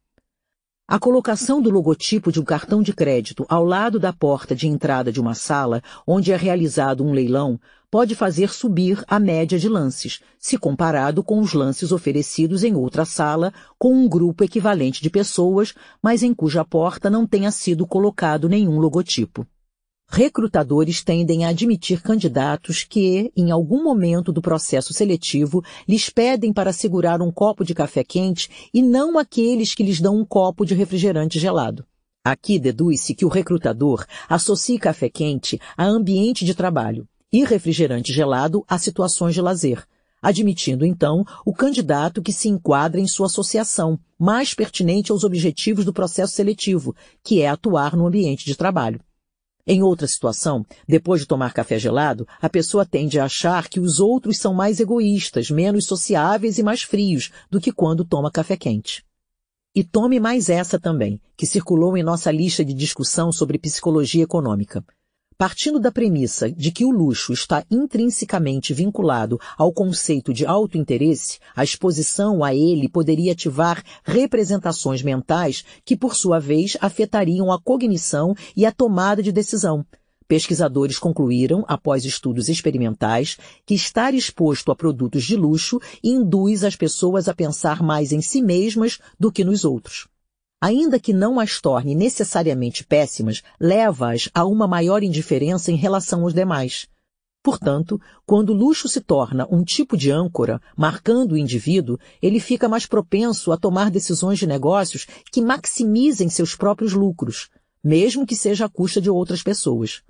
A 0.87 0.99
colocação 0.99 1.59
do 1.59 1.71
logotipo 1.71 2.31
de 2.31 2.39
um 2.39 2.43
cartão 2.43 2.83
de 2.83 2.93
crédito 2.93 3.43
ao 3.49 3.65
lado 3.65 3.99
da 3.99 4.13
porta 4.13 4.55
de 4.55 4.67
entrada 4.67 5.11
de 5.11 5.19
uma 5.19 5.33
sala, 5.33 5.81
onde 6.05 6.31
é 6.31 6.37
realizado 6.37 7.03
um 7.03 7.11
leilão, 7.11 7.59
pode 7.89 8.13
fazer 8.13 8.53
subir 8.53 9.03
a 9.07 9.19
média 9.19 9.57
de 9.57 9.67
lances, 9.67 10.19
se 10.37 10.59
comparado 10.59 11.23
com 11.23 11.39
os 11.39 11.53
lances 11.53 11.91
oferecidos 11.91 12.63
em 12.63 12.75
outra 12.75 13.03
sala, 13.03 13.51
com 13.79 13.95
um 13.95 14.07
grupo 14.07 14.43
equivalente 14.43 15.01
de 15.01 15.09
pessoas, 15.09 15.73
mas 16.03 16.21
em 16.21 16.35
cuja 16.35 16.63
porta 16.63 17.09
não 17.09 17.25
tenha 17.25 17.49
sido 17.49 17.87
colocado 17.87 18.47
nenhum 18.47 18.77
logotipo. 18.77 19.47
Recrutadores 20.07 21.03
tendem 21.03 21.43
a 21.43 21.49
admitir 21.49 22.01
candidatos 22.01 22.83
que, 22.83 23.31
em 23.35 23.51
algum 23.51 23.83
momento 23.83 24.31
do 24.31 24.41
processo 24.41 24.93
seletivo, 24.93 25.63
lhes 25.87 26.09
pedem 26.09 26.53
para 26.53 26.71
segurar 26.71 27.21
um 27.21 27.31
copo 27.31 27.65
de 27.65 27.73
café 27.73 28.03
quente 28.03 28.49
e 28.73 28.81
não 28.81 29.17
aqueles 29.17 29.73
que 29.73 29.83
lhes 29.83 29.99
dão 29.99 30.15
um 30.15 30.23
copo 30.23 30.65
de 30.65 30.73
refrigerante 30.73 31.39
gelado. 31.39 31.85
Aqui 32.23 32.57
deduz-se 32.57 33.13
que 33.13 33.25
o 33.25 33.29
recrutador 33.29 34.05
associa 34.29 34.79
café 34.79 35.09
quente 35.09 35.59
a 35.75 35.85
ambiente 35.85 36.45
de 36.45 36.55
trabalho 36.55 37.07
e 37.31 37.43
refrigerante 37.43 38.13
gelado 38.13 38.63
a 38.67 38.77
situações 38.77 39.33
de 39.33 39.41
lazer, 39.41 39.85
admitindo 40.21 40.85
então 40.85 41.25
o 41.45 41.53
candidato 41.53 42.21
que 42.21 42.31
se 42.31 42.47
enquadra 42.47 43.01
em 43.01 43.07
sua 43.07 43.25
associação, 43.25 43.99
mais 44.17 44.53
pertinente 44.53 45.11
aos 45.11 45.23
objetivos 45.23 45.83
do 45.83 45.91
processo 45.91 46.33
seletivo, 46.33 46.95
que 47.23 47.41
é 47.41 47.49
atuar 47.49 47.97
no 47.97 48.07
ambiente 48.07 48.45
de 48.45 48.55
trabalho. 48.55 49.01
Em 49.67 49.81
outra 49.81 50.05
situação, 50.05 50.63
depois 50.87 51.21
de 51.21 51.27
tomar 51.27 51.51
café 51.51 51.79
gelado, 51.79 52.27
a 52.39 52.47
pessoa 52.47 52.85
tende 52.85 53.19
a 53.19 53.25
achar 53.25 53.67
que 53.67 53.79
os 53.79 53.99
outros 53.99 54.37
são 54.37 54.53
mais 54.53 54.79
egoístas, 54.79 55.49
menos 55.49 55.85
sociáveis 55.85 56.59
e 56.59 56.63
mais 56.63 56.83
frios 56.83 57.31
do 57.49 57.59
que 57.59 57.71
quando 57.71 58.05
toma 58.05 58.29
café 58.29 58.55
quente. 58.55 59.03
E 59.73 59.83
tome 59.83 60.19
mais 60.19 60.49
essa 60.49 60.79
também, 60.79 61.19
que 61.35 61.47
circulou 61.47 61.97
em 61.97 62.03
nossa 62.03 62.31
lista 62.31 62.63
de 62.63 62.75
discussão 62.75 63.31
sobre 63.31 63.57
psicologia 63.57 64.23
econômica. 64.23 64.85
Partindo 65.37 65.81
da 65.81 65.91
premissa 65.91 66.49
de 66.49 66.71
que 66.71 66.85
o 66.85 66.91
luxo 66.91 67.33
está 67.33 67.61
intrinsecamente 67.69 68.73
vinculado 68.73 69.37
ao 69.57 69.73
conceito 69.73 70.33
de 70.33 70.45
autointeresse, 70.45 71.39
a 71.53 71.61
exposição 71.61 72.41
a 72.41 72.55
ele 72.55 72.87
poderia 72.87 73.33
ativar 73.33 73.83
representações 74.05 75.01
mentais 75.01 75.65
que, 75.83 75.97
por 75.97 76.15
sua 76.15 76.39
vez, 76.39 76.77
afetariam 76.79 77.51
a 77.51 77.59
cognição 77.59 78.33
e 78.55 78.65
a 78.65 78.71
tomada 78.71 79.21
de 79.21 79.33
decisão. 79.33 79.85
Pesquisadores 80.25 80.97
concluíram, 80.97 81.65
após 81.67 82.05
estudos 82.05 82.47
experimentais, 82.47 83.37
que 83.65 83.75
estar 83.75 84.13
exposto 84.13 84.71
a 84.71 84.75
produtos 84.75 85.25
de 85.25 85.35
luxo 85.35 85.81
induz 86.01 86.63
as 86.63 86.77
pessoas 86.77 87.27
a 87.27 87.33
pensar 87.33 87.83
mais 87.83 88.13
em 88.13 88.21
si 88.21 88.41
mesmas 88.41 88.99
do 89.19 89.29
que 89.29 89.43
nos 89.43 89.65
outros 89.65 90.07
ainda 90.61 90.99
que 90.99 91.13
não 91.13 91.39
as 91.39 91.59
torne 91.59 91.93
necessariamente 91.93 92.83
péssimas, 92.83 93.43
leva-as 93.59 94.29
a 94.33 94.45
uma 94.45 94.67
maior 94.67 95.03
indiferença 95.03 95.71
em 95.71 95.75
relação 95.75 96.23
aos 96.23 96.33
demais. 96.33 96.87
Portanto, 97.43 98.01
quando 98.25 98.49
o 98.49 98.55
luxo 98.55 98.87
se 98.87 98.99
torna 98.99 99.47
um 99.51 99.63
tipo 99.63 99.95
de 99.95 100.09
âncora, 100.09 100.59
marcando 100.75 101.33
o 101.33 101.37
indivíduo, 101.37 101.99
ele 102.19 102.39
fica 102.39 102.67
mais 102.67 102.87
propenso 102.87 103.51
a 103.51 103.57
tomar 103.57 103.91
decisões 103.91 104.39
de 104.39 104.47
negócios 104.47 105.05
que 105.31 105.41
maximizem 105.41 106.27
seus 106.27 106.55
próprios 106.55 106.93
lucros, 106.93 107.49
mesmo 107.83 108.25
que 108.25 108.35
seja 108.35 108.65
à 108.65 108.69
custa 108.69 108.99
de 108.99 109.11
outras 109.11 109.43
pessoas. 109.43 110.01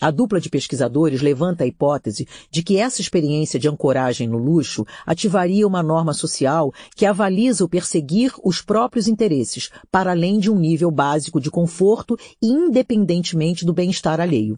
A 0.00 0.12
dupla 0.12 0.40
de 0.40 0.48
pesquisadores 0.48 1.20
levanta 1.20 1.64
a 1.64 1.66
hipótese 1.66 2.28
de 2.52 2.62
que 2.62 2.76
essa 2.76 3.00
experiência 3.00 3.58
de 3.58 3.68
ancoragem 3.68 4.28
no 4.28 4.38
luxo 4.38 4.86
ativaria 5.04 5.66
uma 5.66 5.82
norma 5.82 6.14
social 6.14 6.72
que 6.94 7.04
avaliza 7.04 7.64
o 7.64 7.68
perseguir 7.68 8.32
os 8.44 8.62
próprios 8.62 9.08
interesses, 9.08 9.70
para 9.90 10.12
além 10.12 10.38
de 10.38 10.52
um 10.52 10.56
nível 10.56 10.88
básico 10.92 11.40
de 11.40 11.50
conforto 11.50 12.16
e 12.40 12.46
independentemente 12.46 13.64
do 13.64 13.74
bem-estar 13.74 14.20
alheio. 14.20 14.56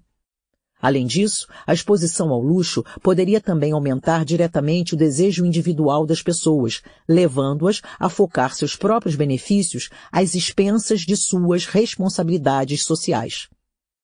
Além 0.79 1.07
disso, 1.07 1.47
a 1.67 1.73
exposição 1.73 2.29
ao 2.29 2.43
luxo 2.43 2.85
poderia 3.03 3.41
também 3.41 3.73
aumentar 3.73 4.27
diretamente 4.27 4.93
o 4.93 4.97
desejo 4.97 5.47
individual 5.47 6.05
das 6.05 6.23
pessoas, 6.23 6.83
levando-as 7.09 7.81
a 7.99 8.11
focar 8.11 8.55
seus 8.55 8.77
próprios 8.77 9.17
benefícios 9.17 9.89
às 10.12 10.35
expensas 10.35 11.01
de 11.01 11.17
suas 11.17 11.65
responsabilidades 11.65 12.85
sociais. 12.85 13.49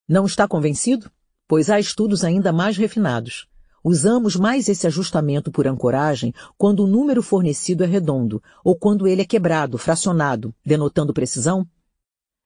Não 0.09 0.25
está 0.25 0.49
convencido? 0.49 1.11
Pois 1.49 1.71
há 1.71 1.79
estudos 1.79 2.25
ainda 2.25 2.53
mais 2.53 2.77
refinados. 2.77 3.47
Usamos 3.83 4.35
mais 4.35 4.69
esse 4.69 4.87
ajustamento 4.87 5.51
por 5.51 5.67
ancoragem 5.67 6.35
quando 6.59 6.81
o 6.81 6.87
número 6.87 7.23
fornecido 7.23 7.85
é 7.85 7.87
redondo 7.87 8.43
ou 8.65 8.75
quando 8.77 9.07
ele 9.07 9.23
é 9.23 9.25
quebrado, 9.25 9.79
fracionado, 9.79 10.55
denotando 10.65 11.15
precisão? 11.15 11.67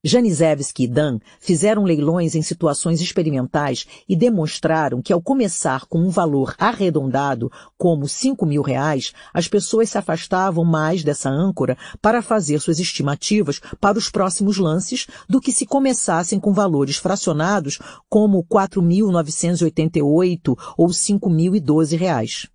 Janisevski 0.03 0.85
e 0.85 0.89
Dan 0.89 1.19
fizeram 1.39 1.85
leilões 1.85 2.35
em 2.35 2.41
situações 2.41 3.03
experimentais 3.03 3.87
e 4.09 4.17
demonstraram 4.17 5.03
que 5.03 5.13
ao 5.13 5.21
começar 5.21 5.85
com 5.85 5.99
um 5.99 6.09
valor 6.09 6.55
arredondado, 6.57 7.53
como 7.77 8.09
5 8.09 8.47
mil 8.47 8.63
reais, 8.63 9.13
as 9.35 9.47
pessoas 9.47 9.91
se 9.91 9.99
afastavam 9.99 10.65
mais 10.65 11.05
dessa 11.05 11.29
âncora 11.29 11.77
para 12.01 12.23
fazer 12.23 12.59
suas 12.61 12.79
estimativas 12.79 13.61
para 13.79 13.99
os 13.99 14.09
próximos 14.09 14.57
lances 14.57 15.07
do 15.29 15.39
que 15.39 15.53
se 15.53 15.67
começassem 15.67 16.41
com 16.41 16.55
valores 16.55 16.97
fracionados 16.97 17.79
como 18.09 18.43
4.988 18.45 20.57
ou 20.79 20.89
5.012 20.89 21.99
reais. 21.99 22.49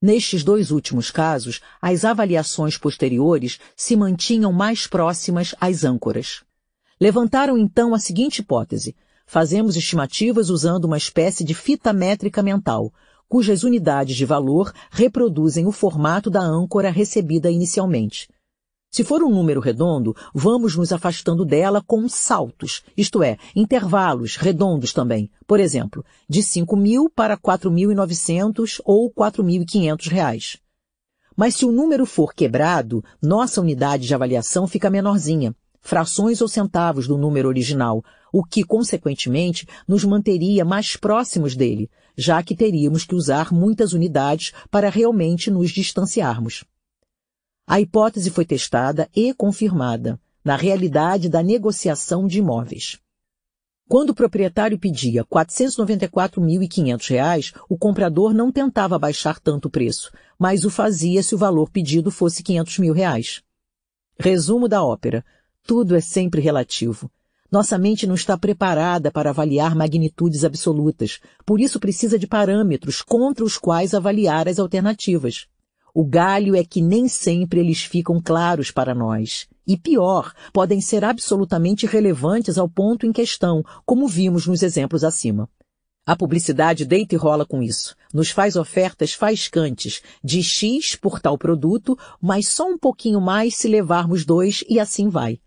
Nestes 0.00 0.42
dois 0.42 0.70
últimos 0.70 1.10
casos, 1.10 1.60
as 1.82 2.06
avaliações 2.06 2.78
posteriores 2.78 3.58
se 3.76 3.94
mantinham 3.94 4.52
mais 4.52 4.86
próximas 4.86 5.54
às 5.60 5.84
âncoras. 5.84 6.47
Levantaram 7.00 7.56
então 7.56 7.94
a 7.94 7.98
seguinte 8.00 8.40
hipótese. 8.40 8.96
Fazemos 9.24 9.76
estimativas 9.76 10.50
usando 10.50 10.86
uma 10.86 10.96
espécie 10.96 11.44
de 11.44 11.54
fita 11.54 11.92
métrica 11.92 12.42
mental, 12.42 12.92
cujas 13.28 13.62
unidades 13.62 14.16
de 14.16 14.24
valor 14.24 14.72
reproduzem 14.90 15.64
o 15.64 15.70
formato 15.70 16.28
da 16.28 16.40
âncora 16.40 16.90
recebida 16.90 17.50
inicialmente. 17.52 18.28
Se 18.90 19.04
for 19.04 19.22
um 19.22 19.30
número 19.30 19.60
redondo, 19.60 20.16
vamos 20.34 20.74
nos 20.74 20.92
afastando 20.92 21.44
dela 21.44 21.80
com 21.86 22.08
saltos, 22.08 22.82
isto 22.96 23.22
é, 23.22 23.36
intervalos 23.54 24.34
redondos 24.34 24.92
também. 24.92 25.30
Por 25.46 25.60
exemplo, 25.60 26.04
de 26.28 26.42
5 26.42 26.74
mil 26.76 27.08
para 27.08 27.36
4.900 27.36 28.80
ou 28.84 29.08
4.500 29.12 30.08
reais. 30.08 30.56
Mas 31.36 31.54
se 31.54 31.64
o 31.64 31.70
número 31.70 32.04
for 32.04 32.34
quebrado, 32.34 33.04
nossa 33.22 33.60
unidade 33.60 34.04
de 34.04 34.14
avaliação 34.14 34.66
fica 34.66 34.90
menorzinha 34.90 35.54
frações 35.80 36.40
ou 36.40 36.48
centavos 36.48 37.06
do 37.06 37.16
número 37.16 37.48
original, 37.48 38.04
o 38.32 38.44
que, 38.44 38.64
consequentemente, 38.64 39.66
nos 39.86 40.04
manteria 40.04 40.64
mais 40.64 40.96
próximos 40.96 41.56
dele, 41.56 41.90
já 42.16 42.42
que 42.42 42.56
teríamos 42.56 43.04
que 43.04 43.14
usar 43.14 43.52
muitas 43.52 43.92
unidades 43.92 44.52
para 44.70 44.90
realmente 44.90 45.50
nos 45.50 45.70
distanciarmos. 45.70 46.64
A 47.66 47.80
hipótese 47.80 48.30
foi 48.30 48.44
testada 48.44 49.08
e 49.14 49.32
confirmada 49.34 50.20
na 50.44 50.56
realidade 50.56 51.28
da 51.28 51.42
negociação 51.42 52.26
de 52.26 52.38
imóveis. 52.38 52.98
Quando 53.88 54.10
o 54.10 54.14
proprietário 54.14 54.78
pedia 54.78 55.22
R$ 55.22 55.28
494.500, 55.28 57.54
o 57.68 57.76
comprador 57.78 58.34
não 58.34 58.52
tentava 58.52 58.98
baixar 58.98 59.40
tanto 59.40 59.68
o 59.68 59.70
preço, 59.70 60.12
mas 60.38 60.64
o 60.64 60.70
fazia 60.70 61.22
se 61.22 61.34
o 61.34 61.38
valor 61.38 61.70
pedido 61.70 62.10
fosse 62.10 62.42
500 62.42 62.78
mil 62.78 62.92
reais. 62.92 63.42
Resumo 64.18 64.68
da 64.68 64.84
ópera. 64.84 65.24
Tudo 65.68 65.94
é 65.94 66.00
sempre 66.00 66.40
relativo. 66.40 67.10
Nossa 67.52 67.76
mente 67.76 68.06
não 68.06 68.14
está 68.14 68.38
preparada 68.38 69.10
para 69.10 69.28
avaliar 69.28 69.76
magnitudes 69.76 70.42
absolutas, 70.42 71.20
por 71.44 71.60
isso 71.60 71.78
precisa 71.78 72.18
de 72.18 72.26
parâmetros 72.26 73.02
contra 73.02 73.44
os 73.44 73.58
quais 73.58 73.92
avaliar 73.92 74.48
as 74.48 74.58
alternativas. 74.58 75.46
O 75.94 76.06
galho 76.06 76.56
é 76.56 76.64
que 76.64 76.80
nem 76.80 77.06
sempre 77.06 77.60
eles 77.60 77.82
ficam 77.82 78.18
claros 78.18 78.70
para 78.70 78.94
nós. 78.94 79.46
E 79.66 79.76
pior, 79.76 80.32
podem 80.54 80.80
ser 80.80 81.04
absolutamente 81.04 81.84
relevantes 81.84 82.56
ao 82.56 82.66
ponto 82.66 83.04
em 83.04 83.12
questão, 83.12 83.62
como 83.84 84.08
vimos 84.08 84.46
nos 84.46 84.62
exemplos 84.62 85.04
acima. 85.04 85.50
A 86.06 86.16
publicidade 86.16 86.86
deita 86.86 87.14
e 87.14 87.18
rola 87.18 87.44
com 87.44 87.62
isso. 87.62 87.94
Nos 88.14 88.30
faz 88.30 88.56
ofertas 88.56 89.12
faiscantes 89.12 90.00
de 90.24 90.42
X 90.42 90.96
por 90.96 91.20
tal 91.20 91.36
produto, 91.36 91.94
mas 92.22 92.48
só 92.48 92.66
um 92.66 92.78
pouquinho 92.78 93.20
mais 93.20 93.54
se 93.54 93.68
levarmos 93.68 94.24
dois 94.24 94.64
e 94.66 94.80
assim 94.80 95.10
vai 95.10 95.38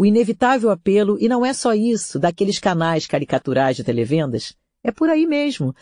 o 0.00 0.06
inevitável 0.06 0.70
apelo, 0.70 1.18
e 1.20 1.28
não 1.28 1.44
é 1.44 1.52
só 1.52 1.74
isso, 1.74 2.18
daqueles 2.18 2.58
canais 2.58 3.06
caricaturais 3.06 3.76
de 3.76 3.84
televendas, 3.84 4.54
é 4.82 4.90
por 4.90 5.10
aí 5.10 5.26
mesmo. 5.26 5.74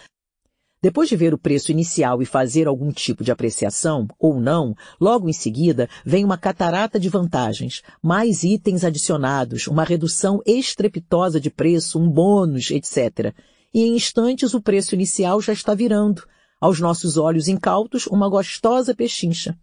Depois 0.83 1.09
de 1.09 1.15
ver 1.15 1.33
o 1.33 1.39
preço 1.39 1.71
inicial 1.71 2.21
e 2.21 2.27
fazer 2.27 2.67
algum 2.67 2.91
tipo 2.91 3.23
de 3.23 3.31
apreciação, 3.31 4.09
ou 4.19 4.41
não, 4.41 4.75
logo 5.01 5.29
em 5.29 5.33
seguida 5.33 5.89
vem 6.05 6.25
uma 6.25 6.37
catarata 6.37 6.99
de 6.99 7.09
vantagens, 7.09 7.81
mais 8.03 8.43
itens 8.43 8.83
adicionados, 8.83 9.69
uma 9.69 9.85
redução 9.85 10.43
estrepitosa 10.45 11.41
de 11.41 11.49
preço, 11.49 11.97
um 11.97 12.11
bônus, 12.11 12.73
etc. 12.73 13.33
E 13.73 13.85
em 13.85 13.95
instantes 13.95 14.53
o 14.53 14.61
preço 14.61 14.97
inicial 14.97 15.41
já 15.41 15.53
está 15.53 15.75
virando, 15.75 16.25
aos 16.61 16.81
nossos 16.81 17.17
olhos 17.17 17.47
incautos, 17.47 18.09
uma 18.09 18.29
gostosa 18.29 18.97
pechincha. 18.97 19.57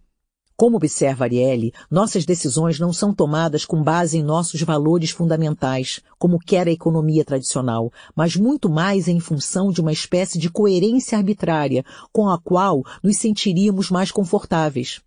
Como 0.57 0.77
observa 0.77 1.25
Ariely, 1.25 1.73
nossas 1.91 2.23
decisões 2.23 2.79
não 2.79 2.93
são 2.93 3.13
tomadas 3.13 3.65
com 3.65 3.83
base 3.83 4.17
em 4.17 4.23
nossos 4.23 4.61
valores 4.61 5.11
fundamentais, 5.11 5.99
como 6.17 6.39
quer 6.39 6.65
a 6.69 6.71
economia 6.71 7.25
tradicional, 7.25 7.91
mas 8.15 8.37
muito 8.37 8.69
mais 8.69 9.09
em 9.09 9.19
função 9.19 9.69
de 9.69 9.81
uma 9.81 9.91
espécie 9.91 10.39
de 10.39 10.49
coerência 10.49 11.17
arbitrária 11.17 11.83
com 12.09 12.29
a 12.29 12.39
qual 12.39 12.83
nos 13.03 13.17
sentiríamos 13.17 13.91
mais 13.91 14.11
confortáveis. 14.11 15.01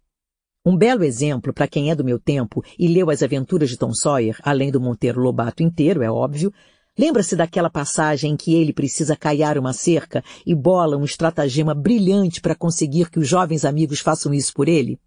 Um 0.67 0.77
belo 0.77 1.03
exemplo 1.03 1.51
para 1.51 1.67
quem 1.67 1.91
é 1.91 1.95
do 1.95 2.05
meu 2.05 2.19
tempo 2.19 2.63
e 2.79 2.87
leu 2.87 3.09
as 3.09 3.23
aventuras 3.23 3.71
de 3.71 3.79
Tom 3.79 3.95
Sawyer, 3.95 4.39
além 4.43 4.71
do 4.71 4.79
Monteiro 4.79 5.19
Lobato 5.19 5.63
inteiro, 5.63 6.03
é 6.03 6.11
óbvio, 6.11 6.53
Lembra-se 6.99 7.37
daquela 7.37 7.71
passagem 7.71 8.33
em 8.33 8.37
que 8.37 8.53
ele 8.53 8.73
precisa 8.73 9.15
caiar 9.15 9.57
uma 9.57 9.73
cerca 9.73 10.21
e 10.45 10.53
bola 10.53 10.97
um 10.97 11.05
estratagema 11.05 11.73
brilhante 11.73 12.41
para 12.41 12.57
conseguir 12.57 13.09
que 13.09 13.21
os 13.21 13.29
jovens 13.29 13.65
amigos 13.65 14.01
façam 14.01 14.35
isso 14.35 14.53
por 14.53 14.67
ele? 14.67 14.99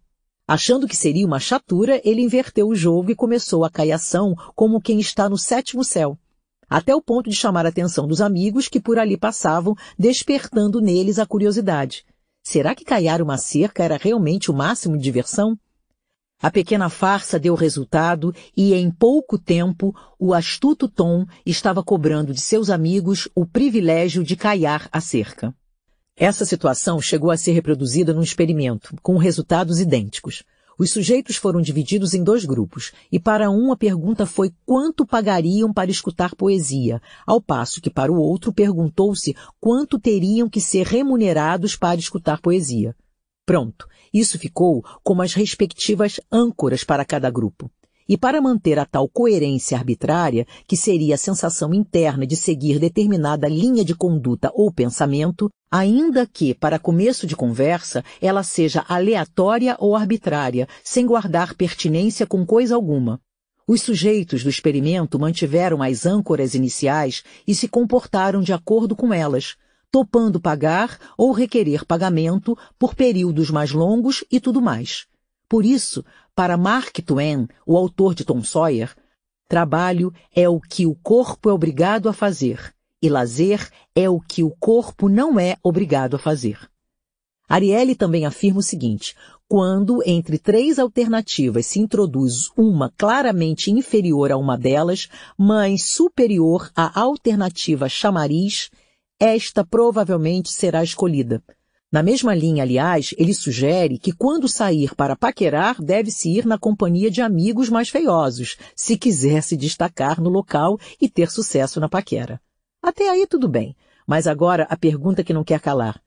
Achando 0.52 0.86
que 0.86 0.94
seria 0.94 1.26
uma 1.26 1.40
chatura, 1.40 1.98
ele 2.04 2.20
inverteu 2.20 2.68
o 2.68 2.74
jogo 2.74 3.10
e 3.10 3.14
começou 3.14 3.64
a 3.64 3.70
caiação 3.70 4.34
como 4.54 4.82
quem 4.82 5.00
está 5.00 5.26
no 5.26 5.38
sétimo 5.38 5.82
céu, 5.82 6.18
até 6.68 6.94
o 6.94 7.00
ponto 7.00 7.30
de 7.30 7.34
chamar 7.34 7.64
a 7.64 7.70
atenção 7.70 8.06
dos 8.06 8.20
amigos 8.20 8.68
que 8.68 8.78
por 8.78 8.98
ali 8.98 9.16
passavam, 9.16 9.74
despertando 9.98 10.78
neles 10.78 11.18
a 11.18 11.24
curiosidade. 11.24 12.04
Será 12.44 12.74
que 12.74 12.84
caiar 12.84 13.22
uma 13.22 13.38
cerca 13.38 13.82
era 13.82 13.96
realmente 13.96 14.50
o 14.50 14.54
máximo 14.54 14.98
de 14.98 15.02
diversão? 15.02 15.58
A 16.38 16.50
pequena 16.50 16.90
farsa 16.90 17.38
deu 17.38 17.54
resultado 17.54 18.34
e, 18.54 18.74
em 18.74 18.90
pouco 18.90 19.38
tempo, 19.38 19.96
o 20.18 20.34
astuto 20.34 20.86
Tom 20.86 21.24
estava 21.46 21.82
cobrando 21.82 22.34
de 22.34 22.42
seus 22.42 22.68
amigos 22.68 23.26
o 23.34 23.46
privilégio 23.46 24.22
de 24.22 24.36
caiar 24.36 24.86
a 24.92 25.00
cerca. 25.00 25.54
Essa 26.24 26.44
situação 26.44 27.00
chegou 27.00 27.32
a 27.32 27.36
ser 27.36 27.50
reproduzida 27.50 28.14
num 28.14 28.22
experimento, 28.22 28.94
com 29.02 29.16
resultados 29.16 29.80
idênticos. 29.80 30.44
Os 30.78 30.92
sujeitos 30.92 31.34
foram 31.34 31.60
divididos 31.60 32.14
em 32.14 32.22
dois 32.22 32.44
grupos, 32.44 32.92
e 33.10 33.18
para 33.18 33.50
um 33.50 33.72
a 33.72 33.76
pergunta 33.76 34.24
foi 34.24 34.54
quanto 34.64 35.04
pagariam 35.04 35.72
para 35.72 35.90
escutar 35.90 36.36
poesia, 36.36 37.02
ao 37.26 37.42
passo 37.42 37.80
que 37.80 37.90
para 37.90 38.12
o 38.12 38.20
outro 38.20 38.52
perguntou-se 38.52 39.34
quanto 39.60 39.98
teriam 39.98 40.48
que 40.48 40.60
ser 40.60 40.86
remunerados 40.86 41.74
para 41.74 41.98
escutar 41.98 42.40
poesia. 42.40 42.94
Pronto, 43.44 43.88
isso 44.14 44.38
ficou 44.38 44.80
como 45.02 45.22
as 45.22 45.34
respectivas 45.34 46.20
âncoras 46.30 46.84
para 46.84 47.04
cada 47.04 47.28
grupo. 47.30 47.68
E 48.08 48.16
para 48.16 48.40
manter 48.40 48.78
a 48.78 48.84
tal 48.84 49.08
coerência 49.08 49.76
arbitrária, 49.76 50.46
que 50.66 50.76
seria 50.76 51.14
a 51.14 51.18
sensação 51.18 51.72
interna 51.72 52.26
de 52.26 52.36
seguir 52.36 52.78
determinada 52.78 53.48
linha 53.48 53.84
de 53.84 53.94
conduta 53.94 54.50
ou 54.54 54.72
pensamento, 54.72 55.48
ainda 55.70 56.26
que, 56.26 56.54
para 56.54 56.78
começo 56.78 57.26
de 57.26 57.36
conversa, 57.36 58.04
ela 58.20 58.42
seja 58.42 58.84
aleatória 58.88 59.76
ou 59.78 59.96
arbitrária, 59.96 60.68
sem 60.84 61.06
guardar 61.06 61.54
pertinência 61.54 62.26
com 62.26 62.44
coisa 62.44 62.74
alguma. 62.74 63.20
Os 63.66 63.80
sujeitos 63.80 64.42
do 64.42 64.50
experimento 64.50 65.18
mantiveram 65.18 65.82
as 65.82 66.04
âncoras 66.04 66.54
iniciais 66.54 67.22
e 67.46 67.54
se 67.54 67.68
comportaram 67.68 68.42
de 68.42 68.52
acordo 68.52 68.96
com 68.96 69.14
elas, 69.14 69.56
topando 69.90 70.40
pagar 70.40 70.98
ou 71.16 71.32
requerer 71.32 71.84
pagamento 71.84 72.58
por 72.78 72.94
períodos 72.94 73.50
mais 73.50 73.70
longos 73.70 74.24
e 74.30 74.40
tudo 74.40 74.60
mais. 74.60 75.06
Por 75.48 75.64
isso, 75.64 76.02
para 76.34 76.56
Mark 76.56 76.98
Twain, 77.04 77.46
o 77.66 77.76
autor 77.76 78.14
de 78.14 78.24
Tom 78.24 78.42
Sawyer, 78.42 78.94
trabalho 79.48 80.12
é 80.34 80.48
o 80.48 80.60
que 80.60 80.86
o 80.86 80.94
corpo 80.94 81.50
é 81.50 81.52
obrigado 81.52 82.08
a 82.08 82.12
fazer 82.12 82.74
e 83.02 83.08
lazer 83.08 83.68
é 83.94 84.08
o 84.08 84.20
que 84.20 84.42
o 84.42 84.50
corpo 84.50 85.08
não 85.08 85.38
é 85.38 85.56
obrigado 85.62 86.16
a 86.16 86.18
fazer. 86.18 86.58
Ariely 87.48 87.94
também 87.94 88.24
afirma 88.24 88.60
o 88.60 88.62
seguinte, 88.62 89.14
quando 89.46 90.02
entre 90.06 90.38
três 90.38 90.78
alternativas 90.78 91.66
se 91.66 91.78
introduz 91.78 92.48
uma 92.56 92.90
claramente 92.96 93.70
inferior 93.70 94.32
a 94.32 94.38
uma 94.38 94.56
delas, 94.56 95.08
mas 95.36 95.92
superior 95.92 96.70
à 96.74 96.98
alternativa 96.98 97.88
chamariz, 97.90 98.70
esta 99.20 99.66
provavelmente 99.66 100.50
será 100.50 100.82
escolhida. 100.82 101.42
Na 101.92 102.02
mesma 102.02 102.34
linha, 102.34 102.62
aliás, 102.62 103.14
ele 103.18 103.34
sugere 103.34 103.98
que 103.98 104.12
quando 104.12 104.48
sair 104.48 104.94
para 104.94 105.14
paquerar, 105.14 105.76
deve-se 105.78 106.30
ir 106.30 106.46
na 106.46 106.56
companhia 106.56 107.10
de 107.10 107.20
amigos 107.20 107.68
mais 107.68 107.90
feiosos, 107.90 108.56
se 108.74 108.96
quiser 108.96 109.42
se 109.42 109.58
destacar 109.58 110.18
no 110.18 110.30
local 110.30 110.78
e 110.98 111.06
ter 111.06 111.30
sucesso 111.30 111.78
na 111.78 111.90
paquera. 111.90 112.40
Até 112.82 113.10
aí 113.10 113.26
tudo 113.26 113.46
bem, 113.46 113.76
mas 114.06 114.26
agora 114.26 114.66
a 114.70 114.76
pergunta 114.76 115.22
que 115.22 115.34
não 115.34 115.44
quer 115.44 115.60
calar. 115.60 116.00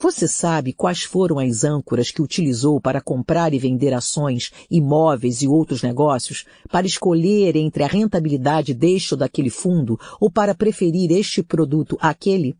Você 0.00 0.26
sabe 0.26 0.72
quais 0.72 1.04
foram 1.04 1.38
as 1.38 1.62
âncoras 1.62 2.10
que 2.10 2.22
utilizou 2.22 2.80
para 2.80 3.00
comprar 3.00 3.54
e 3.54 3.60
vender 3.60 3.94
ações, 3.94 4.50
imóveis 4.68 5.42
e 5.42 5.46
outros 5.46 5.84
negócios, 5.84 6.46
para 6.68 6.86
escolher 6.86 7.54
entre 7.54 7.84
a 7.84 7.86
rentabilidade 7.86 8.74
deste 8.74 9.14
ou 9.14 9.18
daquele 9.18 9.50
fundo, 9.50 9.98
ou 10.20 10.28
para 10.28 10.52
preferir 10.52 11.12
este 11.12 11.44
produto 11.44 11.96
àquele? 12.00 12.56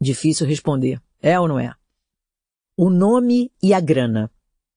Difícil 0.00 0.46
responder. 0.46 0.98
É 1.20 1.38
ou 1.38 1.46
não 1.46 1.58
é? 1.58 1.74
O 2.74 2.88
nome 2.88 3.52
e 3.62 3.74
a 3.74 3.80
grana. 3.80 4.30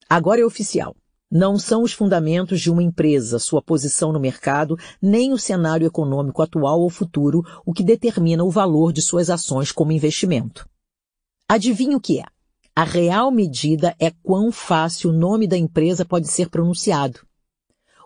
Agora 0.06 0.42
é 0.42 0.44
oficial. 0.44 0.94
Não 1.30 1.58
são 1.58 1.82
os 1.82 1.94
fundamentos 1.94 2.60
de 2.60 2.70
uma 2.70 2.82
empresa, 2.82 3.38
sua 3.38 3.62
posição 3.62 4.12
no 4.12 4.20
mercado, 4.20 4.78
nem 5.00 5.32
o 5.32 5.38
cenário 5.38 5.86
econômico 5.86 6.42
atual 6.42 6.78
ou 6.82 6.90
futuro 6.90 7.42
o 7.64 7.72
que 7.72 7.82
determina 7.82 8.44
o 8.44 8.50
valor 8.50 8.92
de 8.92 9.00
suas 9.00 9.30
ações 9.30 9.72
como 9.72 9.92
investimento. 9.92 10.68
Adivinha 11.48 11.96
o 11.96 12.00
que 12.00 12.20
é? 12.20 12.24
A 12.74 12.84
real 12.84 13.30
medida 13.30 13.96
é 13.98 14.10
quão 14.22 14.52
fácil 14.52 15.08
o 15.08 15.14
nome 15.14 15.46
da 15.46 15.56
empresa 15.56 16.04
pode 16.04 16.28
ser 16.28 16.50
pronunciado. 16.50 17.20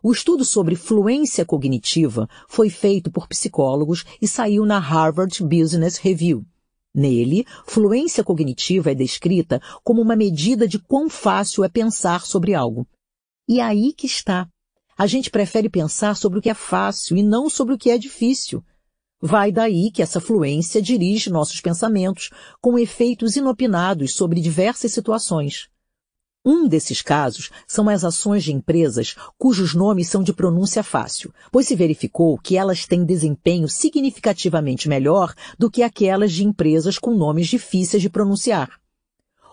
O 0.00 0.12
estudo 0.12 0.44
sobre 0.44 0.76
fluência 0.76 1.44
cognitiva 1.44 2.28
foi 2.48 2.70
feito 2.70 3.10
por 3.10 3.26
psicólogos 3.26 4.04
e 4.22 4.28
saiu 4.28 4.64
na 4.64 4.78
Harvard 4.78 5.42
Business 5.42 5.96
Review. 5.96 6.46
Nele, 6.94 7.46
fluência 7.66 8.24
cognitiva 8.24 8.90
é 8.90 8.94
descrita 8.94 9.60
como 9.84 10.02
uma 10.02 10.16
medida 10.16 10.66
de 10.66 10.78
quão 10.78 11.08
fácil 11.08 11.62
é 11.62 11.68
pensar 11.68 12.26
sobre 12.26 12.54
algo. 12.54 12.86
E 13.48 13.60
aí 13.60 13.92
que 13.92 14.06
está. 14.06 14.48
A 14.98 15.06
gente 15.06 15.30
prefere 15.30 15.68
pensar 15.68 16.16
sobre 16.16 16.38
o 16.38 16.42
que 16.42 16.50
é 16.50 16.54
fácil 16.54 17.16
e 17.16 17.22
não 17.22 17.48
sobre 17.48 17.74
o 17.74 17.78
que 17.78 17.90
é 17.90 17.96
difícil. 17.96 18.62
Vai 19.22 19.52
daí 19.52 19.90
que 19.90 20.02
essa 20.02 20.20
fluência 20.20 20.80
dirige 20.80 21.30
nossos 21.30 21.60
pensamentos 21.60 22.30
com 22.60 22.78
efeitos 22.78 23.36
inopinados 23.36 24.14
sobre 24.14 24.40
diversas 24.40 24.92
situações. 24.92 25.68
Um 26.42 26.66
desses 26.66 27.02
casos 27.02 27.50
são 27.66 27.86
as 27.90 28.02
ações 28.02 28.42
de 28.42 28.52
empresas 28.52 29.14
cujos 29.36 29.74
nomes 29.74 30.08
são 30.08 30.22
de 30.22 30.32
pronúncia 30.32 30.82
fácil, 30.82 31.34
pois 31.52 31.66
se 31.66 31.76
verificou 31.76 32.38
que 32.38 32.56
elas 32.56 32.86
têm 32.86 33.04
desempenho 33.04 33.68
significativamente 33.68 34.88
melhor 34.88 35.34
do 35.58 35.70
que 35.70 35.82
aquelas 35.82 36.32
de 36.32 36.42
empresas 36.42 36.98
com 36.98 37.14
nomes 37.14 37.46
difíceis 37.46 38.02
de 38.02 38.08
pronunciar. 38.08 38.70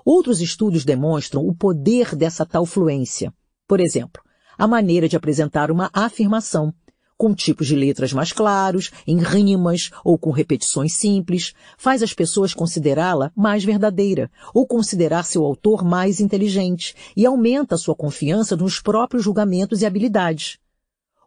Outros 0.06 0.40
estudos 0.40 0.86
demonstram 0.86 1.46
o 1.46 1.54
poder 1.54 2.16
dessa 2.16 2.46
tal 2.46 2.66
fluência. 2.66 3.34
Por 3.68 3.82
exemplo, 3.82 4.24
a 4.58 4.66
maneira 4.66 5.10
de 5.10 5.18
apresentar 5.18 5.70
uma 5.70 5.90
afirmação, 5.92 6.74
com 7.18 7.34
tipos 7.34 7.68
de 7.68 7.76
letras 7.76 8.14
mais 8.14 8.32
claros, 8.32 8.92
em 9.08 9.18
rimas 9.18 9.90
ou 10.04 10.18
com 10.18 10.32
repetições 10.32 10.94
simples, 10.94 11.54
faz 11.78 12.04
as 12.04 12.14
pessoas 12.14 12.54
considerá-la 12.54 13.32
mais 13.36 13.64
verdadeira 13.64 14.30
ou 14.54 14.68
considerar 14.68 15.24
seu 15.24 15.44
autor 15.44 15.84
mais 15.84 16.20
inteligente 16.20 16.96
e 17.16 17.26
aumenta 17.26 17.76
sua 17.78 17.96
confiança 17.96 18.56
nos 18.56 18.80
próprios 18.80 19.24
julgamentos 19.24 19.82
e 19.82 19.86
habilidades. 19.86 20.60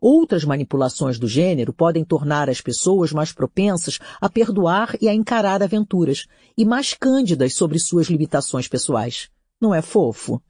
Outras 0.00 0.44
manipulações 0.44 1.18
do 1.18 1.28
gênero 1.28 1.74
podem 1.74 2.04
tornar 2.04 2.48
as 2.48 2.60
pessoas 2.60 3.12
mais 3.12 3.32
propensas 3.32 3.98
a 4.18 4.30
perdoar 4.30 4.96
e 4.98 5.08
a 5.08 5.14
encarar 5.14 5.62
aventuras, 5.62 6.26
e 6.56 6.64
mais 6.64 6.94
cândidas 6.94 7.54
sobre 7.54 7.78
suas 7.78 8.06
limitações 8.06 8.66
pessoais. 8.66 9.28
Não 9.60 9.74
é 9.74 9.82
fofo? 9.82 10.40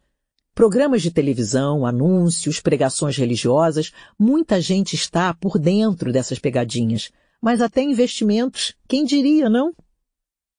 Programas 0.55 1.01
de 1.01 1.11
televisão, 1.11 1.87
anúncios, 1.87 2.61
pregações 2.61 3.17
religiosas, 3.17 3.93
muita 4.19 4.61
gente 4.61 4.95
está 4.95 5.33
por 5.33 5.59
dentro 5.59 6.13
dessas 6.13 6.39
pegadinhas. 6.39 7.11
Mas 7.41 7.61
até 7.61 7.83
investimentos, 7.83 8.75
quem 8.87 9.05
diria, 9.05 9.49
não? 9.49 9.73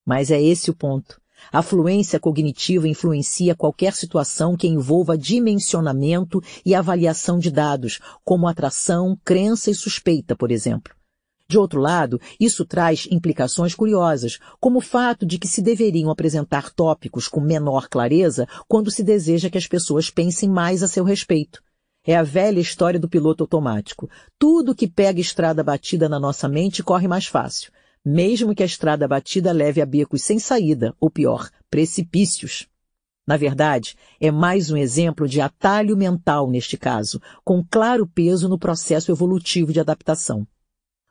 Mas 0.05 0.31
é 0.31 0.41
esse 0.41 0.72
o 0.72 0.76
ponto. 0.76 1.22
A 1.51 1.61
fluência 1.61 2.19
cognitiva 2.19 2.88
influencia 2.88 3.55
qualquer 3.55 3.93
situação 3.93 4.55
que 4.55 4.68
envolva 4.68 5.18
dimensionamento 5.18 6.41
e 6.65 6.73
avaliação 6.73 7.38
de 7.38 7.51
dados, 7.51 7.99
como 8.23 8.47
atração, 8.47 9.18
crença 9.23 9.69
e 9.69 9.76
suspeita, 9.76 10.35
por 10.35 10.51
exemplo. 10.51 10.93
De 11.52 11.57
outro 11.57 11.82
lado, 11.82 12.18
isso 12.40 12.64
traz 12.64 13.10
implicações 13.11 13.76
curiosas, 13.76 14.40
como 14.57 14.78
o 14.78 14.82
fato 14.82 15.26
de 15.26 15.38
que 15.38 15.49
se 15.49 15.61
deveriam 15.61 16.10
apresentar 16.10 16.72
tópicos 16.72 17.28
com 17.28 17.41
menor 17.41 17.90
clareza 17.90 18.48
quando 18.69 18.90
se 18.90 19.03
deseja 19.03 19.49
que 19.49 19.57
as 19.57 19.68
pessoas 19.68 20.10
pensem 20.10 20.48
mais 20.48 20.82
a 20.82 20.88
seu 20.88 21.03
respeito. 21.03 21.61
É 22.07 22.15
a 22.15 22.23
velha 22.23 22.61
história 22.61 22.98
do 22.98 23.10
piloto 23.10 23.44
automático. 23.44 24.10
Tudo 24.40 24.73
que 24.73 24.88
pega 24.88 25.19
estrada 25.19 25.61
batida 25.61 26.07
na 26.07 26.18
nossa 26.18 26.48
mente 26.48 26.82
corre 26.82 27.06
mais 27.06 27.26
fácil, 27.28 27.69
mesmo 28.06 28.56
que 28.56 28.64
a 28.64 28.65
estrada 28.65 29.06
batida 29.06 29.52
leve 29.52 29.82
a 29.82 29.86
becos 29.86 30.23
sem 30.23 30.40
saída, 30.40 30.95
ou 31.02 31.11
pior, 31.11 31.49
precipícios. 31.69 32.65
Na 33.28 33.36
verdade, 33.36 33.98
é 34.22 34.32
mais 34.32 34.72
um 34.72 34.78
exemplo 34.78 35.28
de 35.28 35.41
atalho 35.41 35.98
mental 35.98 36.49
neste 36.49 36.78
caso, 36.78 37.22
com 37.44 37.61
claro 37.61 38.07
peso 38.07 38.48
no 38.48 38.57
processo 38.57 39.11
evolutivo 39.11 39.73
de 39.73 39.82
adaptação. 39.82 40.48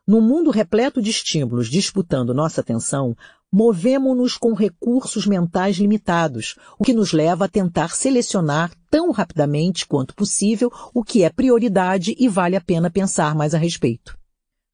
No 0.07 0.19
mundo 0.19 0.49
repleto 0.49 0.99
de 0.99 1.11
estímulos 1.11 1.67
disputando 1.69 2.33
nossa 2.33 2.61
atenção, 2.61 3.15
movemos-nos 3.51 4.35
com 4.35 4.53
recursos 4.53 5.27
mentais 5.27 5.77
limitados, 5.77 6.55
o 6.79 6.83
que 6.83 6.93
nos 6.93 7.13
leva 7.13 7.45
a 7.45 7.47
tentar 7.47 7.95
selecionar 7.95 8.71
tão 8.89 9.11
rapidamente 9.11 9.85
quanto 9.85 10.15
possível 10.15 10.71
o 10.93 11.03
que 11.03 11.23
é 11.23 11.29
prioridade 11.29 12.15
e 12.17 12.27
vale 12.27 12.55
a 12.55 12.61
pena 12.61 12.89
pensar 12.89 13.35
mais 13.35 13.53
a 13.53 13.59
respeito. 13.59 14.17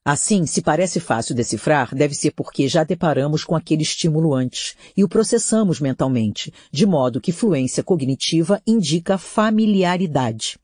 Assim, 0.06 0.46
se 0.46 0.62
parece 0.62 1.02
fácil 1.02 1.36
decifrar, 1.36 1.94
deve 1.94 2.16
ser 2.16 2.32
porque 2.32 2.66
já 2.70 2.86
deparamos 2.86 3.44
com 3.44 3.54
aquele 3.54 3.84
estímulo 3.84 4.34
antes 4.34 4.78
e 4.96 5.04
o 5.04 5.10
processamos 5.10 5.82
mentalmente, 5.82 6.54
de 6.72 6.86
modo 6.86 7.20
que 7.20 7.34
fluência 7.34 7.84
cognitiva 7.84 8.62
indica 8.66 9.18
familiaridade. 9.18 10.58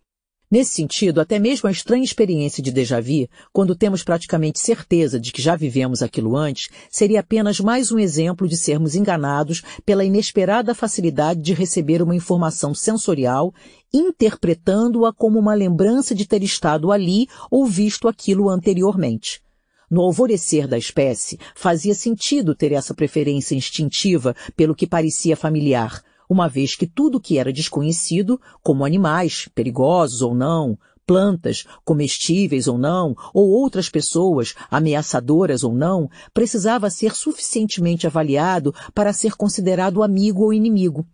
Nesse 0.54 0.74
sentido, 0.74 1.20
até 1.20 1.40
mesmo 1.40 1.68
a 1.68 1.72
estranha 1.72 2.04
experiência 2.04 2.62
de 2.62 2.72
déjà 2.72 3.02
vu, 3.02 3.28
quando 3.52 3.76
temos 3.76 4.04
praticamente 4.04 4.60
certeza 4.60 5.20
de 5.20 5.32
que 5.32 5.42
já 5.42 5.56
vivemos 5.56 6.04
aquilo 6.04 6.38
antes, 6.38 6.70
seria 6.92 7.22
apenas 7.22 7.60
mais 7.60 7.92
um 7.92 7.98
exemplo 7.98 8.48
de 8.48 8.56
sermos 8.56 8.94
enganados 8.94 9.64
pela 9.84 10.06
inesperada 10.06 10.76
facilidade 10.76 11.42
de 11.42 11.56
receber 11.56 12.04
uma 12.04 12.16
informação 12.16 12.72
sensorial, 12.72 13.52
interpretando-a 13.92 15.12
como 15.12 15.40
uma 15.40 15.56
lembrança 15.56 16.14
de 16.14 16.28
ter 16.28 16.44
estado 16.44 16.92
ali 16.92 17.28
ou 17.50 17.66
visto 17.66 18.08
aquilo 18.08 18.48
anteriormente. 18.48 19.42
No 19.90 20.02
alvorecer 20.02 20.68
da 20.68 20.78
espécie, 20.78 21.40
fazia 21.56 21.96
sentido 21.96 22.54
ter 22.54 22.74
essa 22.74 22.94
preferência 22.94 23.56
instintiva 23.56 24.36
pelo 24.56 24.76
que 24.76 24.86
parecia 24.86 25.36
familiar, 25.36 26.04
uma 26.34 26.50
vez 26.50 26.76
que 26.76 26.86
tudo 26.86 27.20
que 27.20 27.38
era 27.38 27.54
desconhecido, 27.54 28.42
como 28.62 28.84
animais, 28.84 29.48
perigosos 29.54 30.22
ou 30.22 30.36
não, 30.36 30.78
plantas, 31.06 31.66
comestíveis 31.86 32.68
ou 32.68 32.78
não, 32.78 33.16
ou 33.34 33.50
outras 33.50 33.90
pessoas, 33.90 34.56
ameaçadoras 34.70 35.64
ou 35.64 35.74
não, 35.74 36.10
precisava 36.34 36.90
ser 36.90 37.14
suficientemente 37.14 38.08
avaliado 38.08 38.74
para 38.94 39.14
ser 39.14 39.36
considerado 39.36 40.04
amigo 40.04 40.44
ou 40.44 40.54
inimigo. 40.54 41.06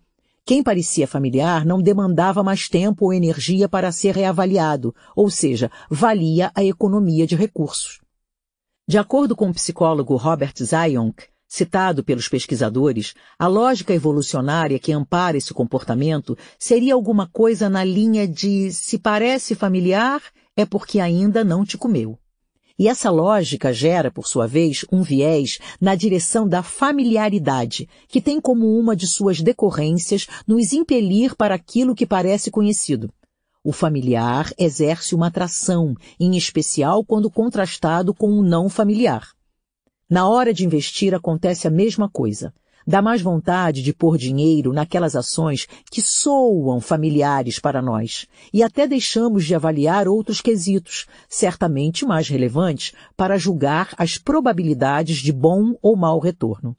Quem 0.45 0.63
parecia 0.63 1.07
familiar 1.07 1.63
não 1.65 1.81
demandava 1.81 2.41
mais 2.41 2.67
tempo 2.67 3.05
ou 3.05 3.13
energia 3.13 3.69
para 3.69 3.91
ser 3.91 4.15
reavaliado, 4.15 4.95
ou 5.15 5.29
seja, 5.29 5.69
valia 5.89 6.51
a 6.55 6.63
economia 6.63 7.27
de 7.27 7.35
recursos. 7.35 7.99
De 8.87 8.97
acordo 8.97 9.35
com 9.35 9.49
o 9.49 9.53
psicólogo 9.53 10.15
Robert 10.15 10.53
Zionk, 10.57 11.25
citado 11.49 12.03
pelos 12.03 12.30
pesquisadores, 12.30 13.15
a 13.38 13.47
lógica 13.47 13.91
evolucionária 13.91 14.77
que 14.77 14.93
ampara 14.93 15.35
esse 15.35 15.51
comportamento 15.51 16.38
seria 16.59 16.93
alguma 16.93 17.27
coisa 17.27 17.67
na 17.67 17.84
linha 17.84 18.27
de 18.27 18.71
se 18.71 18.99
parece 18.99 19.55
familiar 19.55 20.21
é 20.55 20.63
porque 20.63 20.99
ainda 20.99 21.43
não 21.43 21.65
te 21.65 21.76
comeu. 21.76 22.17
E 22.77 22.88
essa 22.88 23.09
lógica 23.09 23.73
gera, 23.73 24.09
por 24.09 24.27
sua 24.27 24.47
vez, 24.47 24.85
um 24.89 25.01
viés 25.01 25.59
na 25.81 25.95
direção 25.95 26.47
da 26.47 26.63
familiaridade, 26.63 27.89
que 28.07 28.21
tem 28.21 28.39
como 28.39 28.80
uma 28.80 28.95
de 28.95 29.05
suas 29.05 29.41
decorrências 29.41 30.27
nos 30.47 30.71
impelir 30.71 31.35
para 31.35 31.55
aquilo 31.55 31.95
que 31.95 32.05
parece 32.05 32.49
conhecido. 32.49 33.11
O 33.61 33.73
familiar 33.73 34.53
exerce 34.57 35.13
uma 35.13 35.27
atração, 35.27 35.93
em 36.17 36.38
especial 36.38 37.03
quando 37.03 37.30
contrastado 37.30 38.13
com 38.13 38.31
o 38.31 38.43
não 38.43 38.69
familiar. 38.69 39.27
Na 40.10 40.27
hora 40.27 40.52
de 40.52 40.65
investir 40.65 41.14
acontece 41.14 41.68
a 41.68 41.72
mesma 41.72 42.10
coisa. 42.10 42.52
Dá 42.88 42.99
mais 42.99 43.22
vontade 43.22 43.84
de 43.84 43.94
pôr 43.94 44.18
dinheiro 44.18 44.73
naquelas 44.73 45.15
ações 45.15 45.68
que 45.91 46.02
soam 46.02 46.81
familiares 46.81 47.60
para 47.60 47.80
nós 47.80 48.26
e 48.52 48.64
até 48.64 48.88
deixamos 48.88 49.45
de 49.45 49.53
avaliar 49.53 50.07
outros 50.07 50.41
quesitos, 50.41 51.06
certamente 51.30 52.06
mais 52.06 52.27
relevantes, 52.27 52.94
para 53.15 53.38
julgar 53.38 53.94
as 53.95 54.18
probabilidades 54.18 55.18
de 55.18 55.31
bom 55.31 55.76
ou 55.80 55.95
mau 55.95 56.18
retorno. 56.18 56.76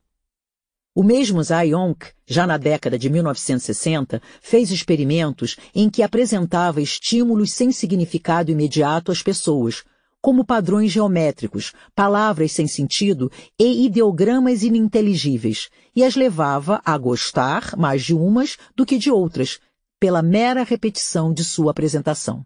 O 0.92 1.04
mesmo 1.04 1.40
Zayonk, 1.40 2.06
já 2.26 2.48
na 2.48 2.56
década 2.56 2.98
de 2.98 3.08
1960, 3.08 4.20
fez 4.40 4.72
experimentos 4.72 5.56
em 5.72 5.88
que 5.88 6.02
apresentava 6.02 6.82
estímulos 6.82 7.52
sem 7.52 7.70
significado 7.70 8.50
imediato 8.50 9.12
às 9.12 9.22
pessoas, 9.22 9.84
como 10.20 10.44
padrões 10.44 10.92
geométricos, 10.92 11.72
palavras 11.94 12.52
sem 12.52 12.66
sentido 12.66 13.30
e 13.58 13.86
ideogramas 13.86 14.62
ininteligíveis, 14.62 15.70
e 15.94 16.04
as 16.04 16.14
levava 16.14 16.80
a 16.84 16.96
gostar 16.98 17.76
mais 17.76 18.02
de 18.02 18.14
umas 18.14 18.56
do 18.76 18.84
que 18.84 18.98
de 18.98 19.10
outras, 19.10 19.58
pela 19.98 20.22
mera 20.22 20.62
repetição 20.62 21.32
de 21.32 21.44
sua 21.44 21.70
apresentação. 21.70 22.44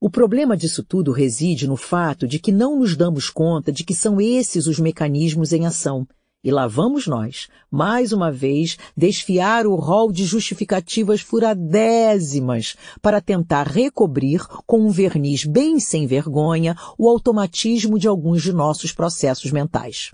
O 0.00 0.10
problema 0.10 0.56
disso 0.56 0.84
tudo 0.84 1.10
reside 1.10 1.66
no 1.66 1.76
fato 1.76 2.28
de 2.28 2.38
que 2.38 2.52
não 2.52 2.78
nos 2.78 2.96
damos 2.96 3.30
conta 3.30 3.72
de 3.72 3.82
que 3.82 3.94
são 3.94 4.20
esses 4.20 4.66
os 4.66 4.78
mecanismos 4.78 5.52
em 5.52 5.66
ação, 5.66 6.06
e 6.46 6.50
lá 6.52 6.68
vamos 6.68 7.08
nós, 7.08 7.48
mais 7.68 8.12
uma 8.12 8.30
vez, 8.30 8.78
desfiar 8.96 9.66
o 9.66 9.74
rol 9.74 10.12
de 10.12 10.24
justificativas 10.24 11.20
furadésimas 11.20 12.76
para 13.02 13.20
tentar 13.20 13.66
recobrir 13.66 14.46
com 14.64 14.78
um 14.78 14.90
verniz 14.90 15.44
bem 15.44 15.80
sem 15.80 16.06
vergonha 16.06 16.76
o 16.96 17.08
automatismo 17.08 17.98
de 17.98 18.06
alguns 18.06 18.44
de 18.44 18.52
nossos 18.52 18.92
processos 18.92 19.50
mentais. 19.50 20.12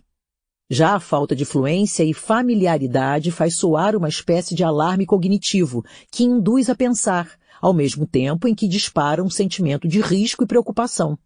Já 0.70 0.94
a 0.94 1.00
falta 1.00 1.36
de 1.36 1.44
fluência 1.44 2.02
e 2.02 2.14
familiaridade 2.14 3.30
faz 3.30 3.56
soar 3.56 3.94
uma 3.94 4.08
espécie 4.08 4.54
de 4.54 4.64
alarme 4.64 5.04
cognitivo 5.04 5.84
que 6.10 6.24
induz 6.24 6.70
a 6.70 6.74
pensar, 6.74 7.30
ao 7.60 7.74
mesmo 7.74 8.06
tempo 8.06 8.48
em 8.48 8.54
que 8.54 8.66
dispara 8.66 9.22
um 9.22 9.28
sentimento 9.28 9.86
de 9.86 10.00
risco 10.00 10.44
e 10.44 10.46
preocupação. 10.46 11.18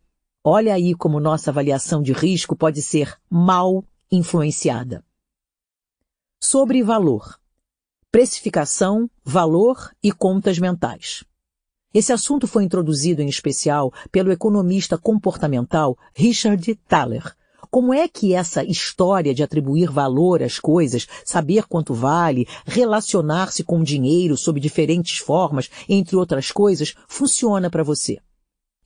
Olha 0.42 0.74
aí 0.74 0.96
como 0.96 1.20
nossa 1.20 1.52
avaliação 1.52 2.02
de 2.02 2.12
risco 2.12 2.56
pode 2.56 2.82
ser 2.82 3.14
mal 3.30 3.84
influenciada. 4.10 5.04
Sobre 6.40 6.82
valor. 6.82 7.38
Precificação, 8.10 9.10
valor 9.24 9.90
e 10.02 10.12
contas 10.12 10.58
mentais. 10.58 11.24
Esse 11.92 12.12
assunto 12.12 12.46
foi 12.46 12.64
introduzido 12.64 13.22
em 13.22 13.28
especial 13.28 13.92
pelo 14.12 14.30
economista 14.30 14.98
comportamental 14.98 15.96
Richard 16.14 16.74
Thaler. 16.86 17.34
Como 17.70 17.92
é 17.92 18.06
que 18.06 18.32
essa 18.32 18.62
história 18.62 19.34
de 19.34 19.42
atribuir 19.42 19.90
valor 19.90 20.42
às 20.42 20.58
coisas, 20.58 21.06
saber 21.24 21.66
quanto 21.66 21.94
vale, 21.94 22.46
relacionar-se 22.64 23.64
com 23.64 23.80
o 23.80 23.84
dinheiro 23.84 24.36
sob 24.36 24.60
diferentes 24.60 25.18
formas, 25.18 25.68
entre 25.88 26.16
outras 26.16 26.52
coisas, 26.52 26.94
funciona 27.08 27.68
para 27.68 27.82
você? 27.82 28.18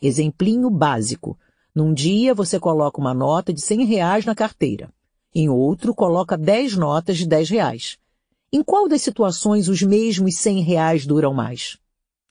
Exemplinho 0.00 0.70
básico. 0.70 1.38
Num 1.74 1.92
dia 1.92 2.34
você 2.34 2.58
coloca 2.58 3.00
uma 3.00 3.12
nota 3.12 3.52
de 3.52 3.60
100 3.60 3.84
reais 3.84 4.24
na 4.24 4.34
carteira. 4.34 4.90
Em 5.34 5.48
outro, 5.48 5.94
coloca 5.94 6.36
10 6.36 6.76
notas 6.76 7.18
de 7.18 7.26
10 7.26 7.50
reais. 7.50 7.98
Em 8.52 8.64
qual 8.64 8.88
das 8.88 9.02
situações 9.02 9.68
os 9.68 9.80
mesmos 9.80 10.36
100 10.36 10.62
reais 10.62 11.06
duram 11.06 11.32
mais? 11.32 11.78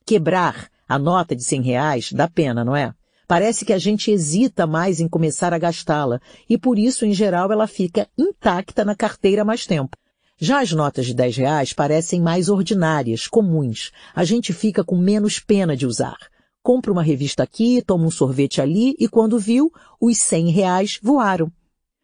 Quebrar 0.04 0.68
a 0.86 0.98
nota 0.98 1.34
de 1.34 1.42
100 1.42 1.62
reais 1.62 2.12
dá 2.12 2.28
pena, 2.28 2.62
não 2.62 2.76
é? 2.76 2.92
Parece 3.26 3.64
que 3.64 3.72
a 3.72 3.78
gente 3.78 4.10
hesita 4.10 4.66
mais 4.66 5.00
em 5.00 5.08
começar 5.08 5.54
a 5.54 5.58
gastá-la 5.58 6.20
e 6.48 6.58
por 6.58 6.78
isso, 6.78 7.06
em 7.06 7.14
geral, 7.14 7.50
ela 7.50 7.66
fica 7.66 8.08
intacta 8.18 8.84
na 8.84 8.94
carteira 8.94 9.44
mais 9.44 9.64
tempo. 9.64 9.96
Já 10.36 10.60
as 10.60 10.72
notas 10.72 11.06
de 11.06 11.14
10 11.14 11.36
reais 11.36 11.72
parecem 11.72 12.20
mais 12.20 12.48
ordinárias, 12.48 13.26
comuns. 13.26 13.92
A 14.14 14.24
gente 14.24 14.52
fica 14.52 14.82
com 14.82 14.96
menos 14.96 15.38
pena 15.38 15.76
de 15.76 15.86
usar. 15.86 16.18
Compra 16.62 16.92
uma 16.92 17.02
revista 17.02 17.42
aqui, 17.42 17.80
toma 17.80 18.06
um 18.06 18.10
sorvete 18.10 18.60
ali 18.60 18.94
e 18.98 19.08
quando 19.08 19.38
viu, 19.38 19.72
os 20.00 20.18
100 20.18 20.50
reais 20.50 20.98
voaram. 21.02 21.52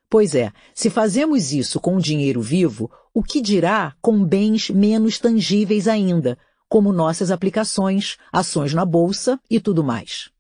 Pois 0.09 0.35
é, 0.35 0.53
se 0.75 0.89
fazemos 0.89 1.53
isso 1.53 1.81
com 1.81 1.99
dinheiro 1.99 2.41
vivo, 2.41 2.91
o 3.13 3.23
que 3.23 3.41
dirá 3.41 3.95
com 4.01 4.25
bens 4.25 4.71
menos 4.71 5.19
tangíveis 5.19 5.89
ainda, 5.89 6.39
como 6.69 6.93
nossas 6.93 7.31
aplicações, 7.31 8.17
ações 8.33 8.73
na 8.73 8.85
bolsa 8.85 9.41
e 9.51 9.59
tudo 9.59 9.83
mais? 9.83 10.31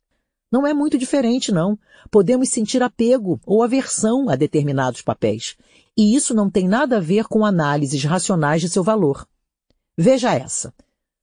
Não 0.52 0.66
é 0.66 0.72
muito 0.72 0.96
diferente, 0.96 1.50
não. 1.50 1.76
Podemos 2.10 2.48
sentir 2.50 2.82
apego 2.82 3.40
ou 3.44 3.62
aversão 3.62 4.28
a 4.28 4.36
determinados 4.36 5.02
papéis. 5.02 5.56
E 5.98 6.14
isso 6.14 6.32
não 6.32 6.48
tem 6.48 6.68
nada 6.68 6.98
a 6.98 7.00
ver 7.00 7.24
com 7.24 7.44
análises 7.44 8.04
racionais 8.04 8.60
de 8.60 8.68
seu 8.68 8.84
valor. 8.84 9.26
Veja 9.98 10.32
essa. 10.32 10.72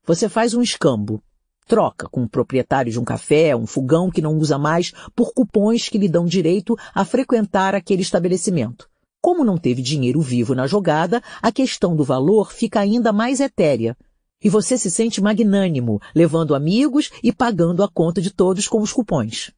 Você 0.05 0.27
faz 0.27 0.53
um 0.53 0.61
escambo 0.61 1.23
Troca 1.67 2.09
com 2.09 2.23
o 2.23 2.29
proprietário 2.29 2.91
de 2.91 2.99
um 2.99 3.03
café, 3.03 3.55
um 3.55 3.65
fogão 3.65 4.09
que 4.11 4.21
não 4.21 4.37
usa 4.37 4.57
mais, 4.57 4.91
por 5.15 5.33
cupons 5.33 5.87
que 5.87 5.97
lhe 5.97 6.09
dão 6.09 6.25
direito 6.25 6.75
a 6.93 7.05
frequentar 7.05 7.73
aquele 7.73 8.01
estabelecimento. 8.01 8.89
Como 9.21 9.45
não 9.45 9.57
teve 9.57 9.81
dinheiro 9.81 10.19
vivo 10.19 10.53
na 10.53 10.67
jogada, 10.67 11.23
a 11.41 11.51
questão 11.51 11.95
do 11.95 12.03
valor 12.03 12.51
fica 12.51 12.81
ainda 12.81 13.13
mais 13.13 13.39
etérea. 13.39 13.95
E 14.43 14.49
você 14.49 14.77
se 14.77 14.91
sente 14.91 15.21
magnânimo, 15.21 16.01
levando 16.13 16.53
amigos 16.53 17.09
e 17.23 17.31
pagando 17.31 17.81
a 17.81 17.87
conta 17.87 18.21
de 18.21 18.29
todos 18.29 18.67
com 18.67 18.81
os 18.81 18.91
cupons. 18.91 19.51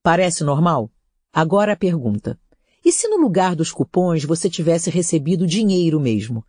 Parece 0.00 0.44
normal? 0.44 0.88
Agora 1.32 1.72
a 1.72 1.76
pergunta. 1.76 2.38
E 2.84 2.92
se 2.92 3.08
no 3.08 3.16
lugar 3.16 3.56
dos 3.56 3.72
cupons 3.72 4.24
você 4.24 4.48
tivesse 4.48 4.90
recebido 4.90 5.44
dinheiro 5.44 5.98
mesmo? 5.98 6.44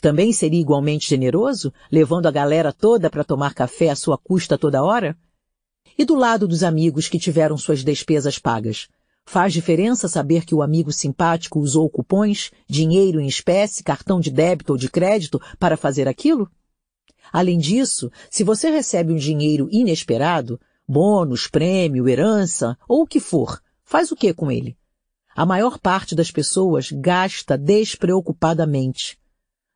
Também 0.00 0.32
seria 0.32 0.60
igualmente 0.60 1.08
generoso, 1.08 1.72
levando 1.92 2.26
a 2.26 2.30
galera 2.30 2.72
toda 2.72 3.10
para 3.10 3.22
tomar 3.22 3.52
café 3.52 3.90
à 3.90 3.96
sua 3.96 4.16
custa 4.16 4.56
toda 4.56 4.82
hora? 4.82 5.16
E 5.98 6.04
do 6.06 6.14
lado 6.14 6.48
dos 6.48 6.62
amigos 6.62 7.06
que 7.08 7.18
tiveram 7.18 7.58
suas 7.58 7.84
despesas 7.84 8.38
pagas? 8.38 8.88
Faz 9.26 9.52
diferença 9.52 10.08
saber 10.08 10.46
que 10.46 10.54
o 10.54 10.62
amigo 10.62 10.90
simpático 10.90 11.60
usou 11.60 11.88
cupons, 11.90 12.50
dinheiro 12.66 13.20
em 13.20 13.26
espécie, 13.26 13.84
cartão 13.84 14.18
de 14.18 14.30
débito 14.30 14.72
ou 14.72 14.78
de 14.78 14.88
crédito 14.88 15.38
para 15.58 15.76
fazer 15.76 16.08
aquilo? 16.08 16.50
Além 17.30 17.58
disso, 17.58 18.10
se 18.30 18.42
você 18.42 18.70
recebe 18.70 19.12
um 19.12 19.16
dinheiro 19.16 19.68
inesperado, 19.70 20.58
bônus, 20.88 21.46
prêmio, 21.46 22.08
herança 22.08 22.76
ou 22.88 23.02
o 23.02 23.06
que 23.06 23.20
for, 23.20 23.60
faz 23.84 24.10
o 24.10 24.16
que 24.16 24.32
com 24.32 24.50
ele? 24.50 24.76
A 25.36 25.44
maior 25.44 25.78
parte 25.78 26.14
das 26.14 26.30
pessoas 26.30 26.90
gasta 26.90 27.56
despreocupadamente. 27.56 29.19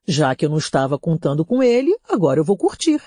Já 0.06 0.34
que 0.34 0.44
eu 0.44 0.50
não 0.50 0.58
estava 0.58 0.98
contando 0.98 1.44
com 1.44 1.62
ele, 1.62 1.96
agora 2.08 2.38
eu 2.38 2.44
vou 2.44 2.56
curtir. 2.56 3.00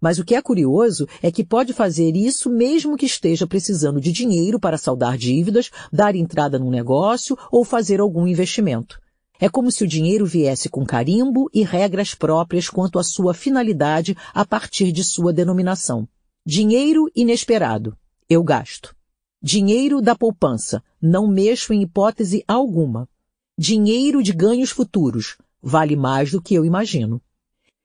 Mas 0.00 0.18
o 0.18 0.24
que 0.24 0.34
é 0.34 0.42
curioso 0.42 1.08
é 1.22 1.30
que 1.30 1.44
pode 1.44 1.72
fazer 1.72 2.14
isso 2.16 2.50
mesmo 2.50 2.96
que 2.96 3.06
esteja 3.06 3.46
precisando 3.46 4.00
de 4.00 4.12
dinheiro 4.12 4.60
para 4.60 4.76
saldar 4.76 5.16
dívidas, 5.16 5.70
dar 5.92 6.14
entrada 6.14 6.58
num 6.58 6.70
negócio 6.70 7.36
ou 7.50 7.64
fazer 7.64 8.00
algum 8.00 8.26
investimento. 8.26 9.00
É 9.38 9.48
como 9.48 9.70
se 9.70 9.84
o 9.84 9.86
dinheiro 9.86 10.24
viesse 10.24 10.68
com 10.68 10.84
carimbo 10.84 11.50
e 11.52 11.62
regras 11.62 12.14
próprias 12.14 12.68
quanto 12.68 12.98
à 12.98 13.04
sua 13.04 13.34
finalidade 13.34 14.16
a 14.32 14.44
partir 14.44 14.90
de 14.92 15.04
sua 15.04 15.32
denominação. 15.32 16.08
Dinheiro 16.44 17.10
inesperado. 17.14 17.96
Eu 18.28 18.42
gasto. 18.42 18.94
Dinheiro 19.42 20.00
da 20.00 20.14
poupança. 20.14 20.82
Não 21.00 21.28
mexo 21.28 21.72
em 21.72 21.82
hipótese 21.82 22.42
alguma. 22.48 23.08
Dinheiro 23.58 24.22
de 24.22 24.32
ganhos 24.32 24.70
futuros. 24.70 25.36
Vale 25.68 25.96
mais 25.96 26.30
do 26.30 26.40
que 26.40 26.54
eu 26.54 26.64
imagino. 26.64 27.20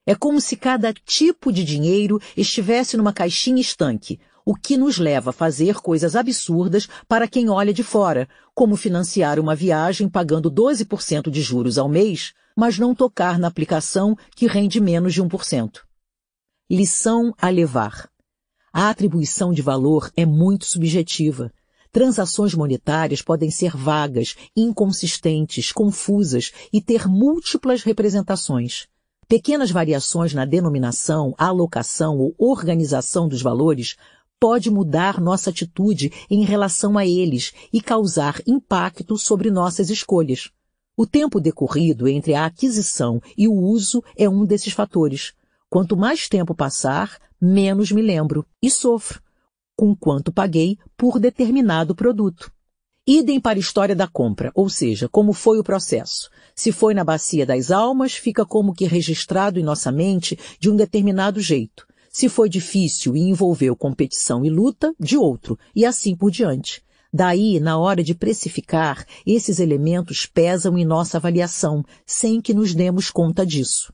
É 0.06 0.14
como 0.14 0.40
se 0.40 0.56
cada 0.56 0.94
tipo 0.94 1.52
de 1.52 1.64
dinheiro 1.64 2.22
estivesse 2.38 2.96
numa 2.96 3.12
caixinha 3.12 3.60
estanque, 3.60 4.20
o 4.46 4.54
que 4.54 4.78
nos 4.78 5.00
leva 5.00 5.32
a 5.32 5.34
fazer 5.34 5.78
coisas 5.78 6.16
absurdas 6.16 6.88
para 7.08 7.28
quem 7.28 7.50
olha 7.50 7.74
de 7.74 7.82
fora, 7.82 8.30
como 8.54 8.76
financiar 8.76 9.40
uma 9.40 9.56
viagem 9.56 10.08
pagando 10.08 10.52
12% 10.52 11.32
de 11.32 11.42
juros 11.42 11.80
ao 11.80 11.90
mês, 11.90 12.34
mas 12.56 12.78
não 12.78 12.94
tocar 12.94 13.40
na 13.40 13.48
aplicação 13.48 14.16
que 14.36 14.46
rende 14.46 14.80
menos 14.80 15.16
de 15.16 15.24
1%. 15.24 15.80
Lição 16.70 17.34
a 17.36 17.50
levar. 17.50 18.08
A 18.72 18.92
atribuição 18.92 19.52
de 19.52 19.64
valor 19.64 20.12
é 20.16 20.24
muito 20.24 20.66
subjetiva. 20.66 21.52
Transações 21.92 22.54
monetárias 22.54 23.22
podem 23.22 23.52
ser 23.52 23.76
vagas, 23.76 24.36
inconsistentes, 24.56 25.74
confusas 25.74 26.54
e 26.72 26.82
ter 26.82 27.06
múltiplas 27.06 27.84
representações. 27.84 28.88
Pequenas 29.28 29.72
variações 29.72 30.34
na 30.34 30.46
denominação, 30.46 31.36
alocação 31.38 32.18
ou 32.18 32.34
organização 32.38 33.28
dos 33.28 33.42
valores 33.42 33.98
pode 34.40 34.72
mudar 34.72 35.20
nossa 35.20 35.50
atitude 35.50 36.12
em 36.30 36.46
relação 36.46 36.98
a 36.98 37.06
eles 37.06 37.52
e 37.74 37.82
causar 37.82 38.42
impacto 38.48 39.18
sobre 39.18 39.52
nossas 39.52 39.90
escolhas. 39.90 40.50
O 40.96 41.06
tempo 41.06 41.42
decorrido 41.42 42.08
entre 42.08 42.34
a 42.34 42.46
aquisição 42.46 43.22
e 43.38 43.50
o 43.50 43.54
uso 43.54 44.02
é 44.16 44.30
um 44.30 44.46
desses 44.46 44.72
fatores. 44.72 45.34
Quanto 45.70 45.98
mais 45.98 46.30
tempo 46.30 46.56
passar, 46.56 47.20
menos 47.40 47.92
me 47.92 48.02
lembro 48.02 48.46
e 48.62 48.72
sofro 48.72 49.22
com 49.82 49.96
quanto 49.96 50.32
paguei 50.32 50.78
por 50.96 51.20
determinado 51.20 51.96
produto. 51.96 52.52
Idem 53.08 53.42
para 53.42 53.58
a 53.58 53.60
história 53.60 53.96
da 53.96 54.08
compra, 54.08 54.52
ou 54.54 54.70
seja, 54.70 55.10
como 55.10 55.34
foi 55.34 55.58
o 55.58 55.64
processo. 55.64 56.30
Se 56.54 56.72
foi 56.72 56.94
na 56.94 57.04
bacia 57.04 57.48
das 57.48 57.72
almas, 57.72 58.14
fica 58.14 58.46
como 58.46 58.76
que 58.76 58.86
registrado 58.86 59.60
em 59.60 59.64
nossa 59.64 59.92
mente 59.92 60.38
de 60.60 60.70
um 60.70 60.76
determinado 60.76 61.42
jeito. 61.42 61.88
Se 62.12 62.30
foi 62.30 62.48
difícil 62.48 63.16
e 63.16 63.22
envolveu 63.22 63.76
competição 63.76 64.46
e 64.46 64.52
luta, 64.52 64.94
de 65.00 65.18
outro, 65.18 65.58
e 65.76 65.84
assim 65.84 66.16
por 66.16 66.30
diante. 66.30 66.84
Daí, 67.12 67.60
na 67.60 67.80
hora 67.80 68.04
de 68.04 68.14
precificar, 68.14 69.04
esses 69.26 69.60
elementos 69.60 70.28
pesam 70.28 70.78
em 70.78 70.86
nossa 70.86 71.18
avaliação, 71.18 71.84
sem 72.06 72.40
que 72.40 72.54
nos 72.54 72.76
demos 72.76 73.10
conta 73.10 73.44
disso. 73.44 73.92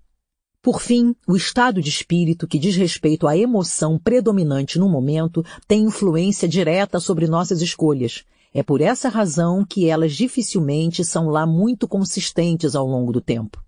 Por 0.67 0.81
fim, 0.81 1.15
o 1.25 1.37
estado 1.37 1.81
de 1.81 1.87
espírito 1.87 2.45
que 2.45 2.59
diz 2.59 2.75
respeito 2.75 3.25
à 3.25 3.37
emoção 3.37 3.97
predominante 3.97 4.77
no 4.77 4.89
momento 4.89 5.41
tem 5.65 5.83
influência 5.83 6.45
direta 6.45 6.99
sobre 6.99 7.25
nossas 7.25 7.61
escolhas. 7.61 8.25
É 8.53 8.61
por 8.61 8.81
essa 8.81 9.07
razão 9.07 9.63
que 9.63 9.87
elas 9.87 10.13
dificilmente 10.13 11.05
são 11.05 11.29
lá 11.29 11.47
muito 11.47 11.87
consistentes 11.87 12.75
ao 12.75 12.85
longo 12.85 13.13
do 13.13 13.21
tempo. 13.21 13.63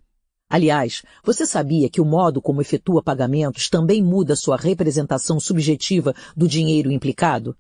Aliás, 0.49 1.01
você 1.23 1.45
sabia 1.45 1.89
que 1.89 2.01
o 2.01 2.05
modo 2.05 2.41
como 2.41 2.59
efetua 2.59 3.01
pagamentos 3.01 3.69
também 3.69 4.03
muda 4.03 4.35
sua 4.35 4.57
representação 4.57 5.39
subjetiva 5.39 6.13
do 6.35 6.49
dinheiro 6.49 6.91
implicado? 6.91 7.55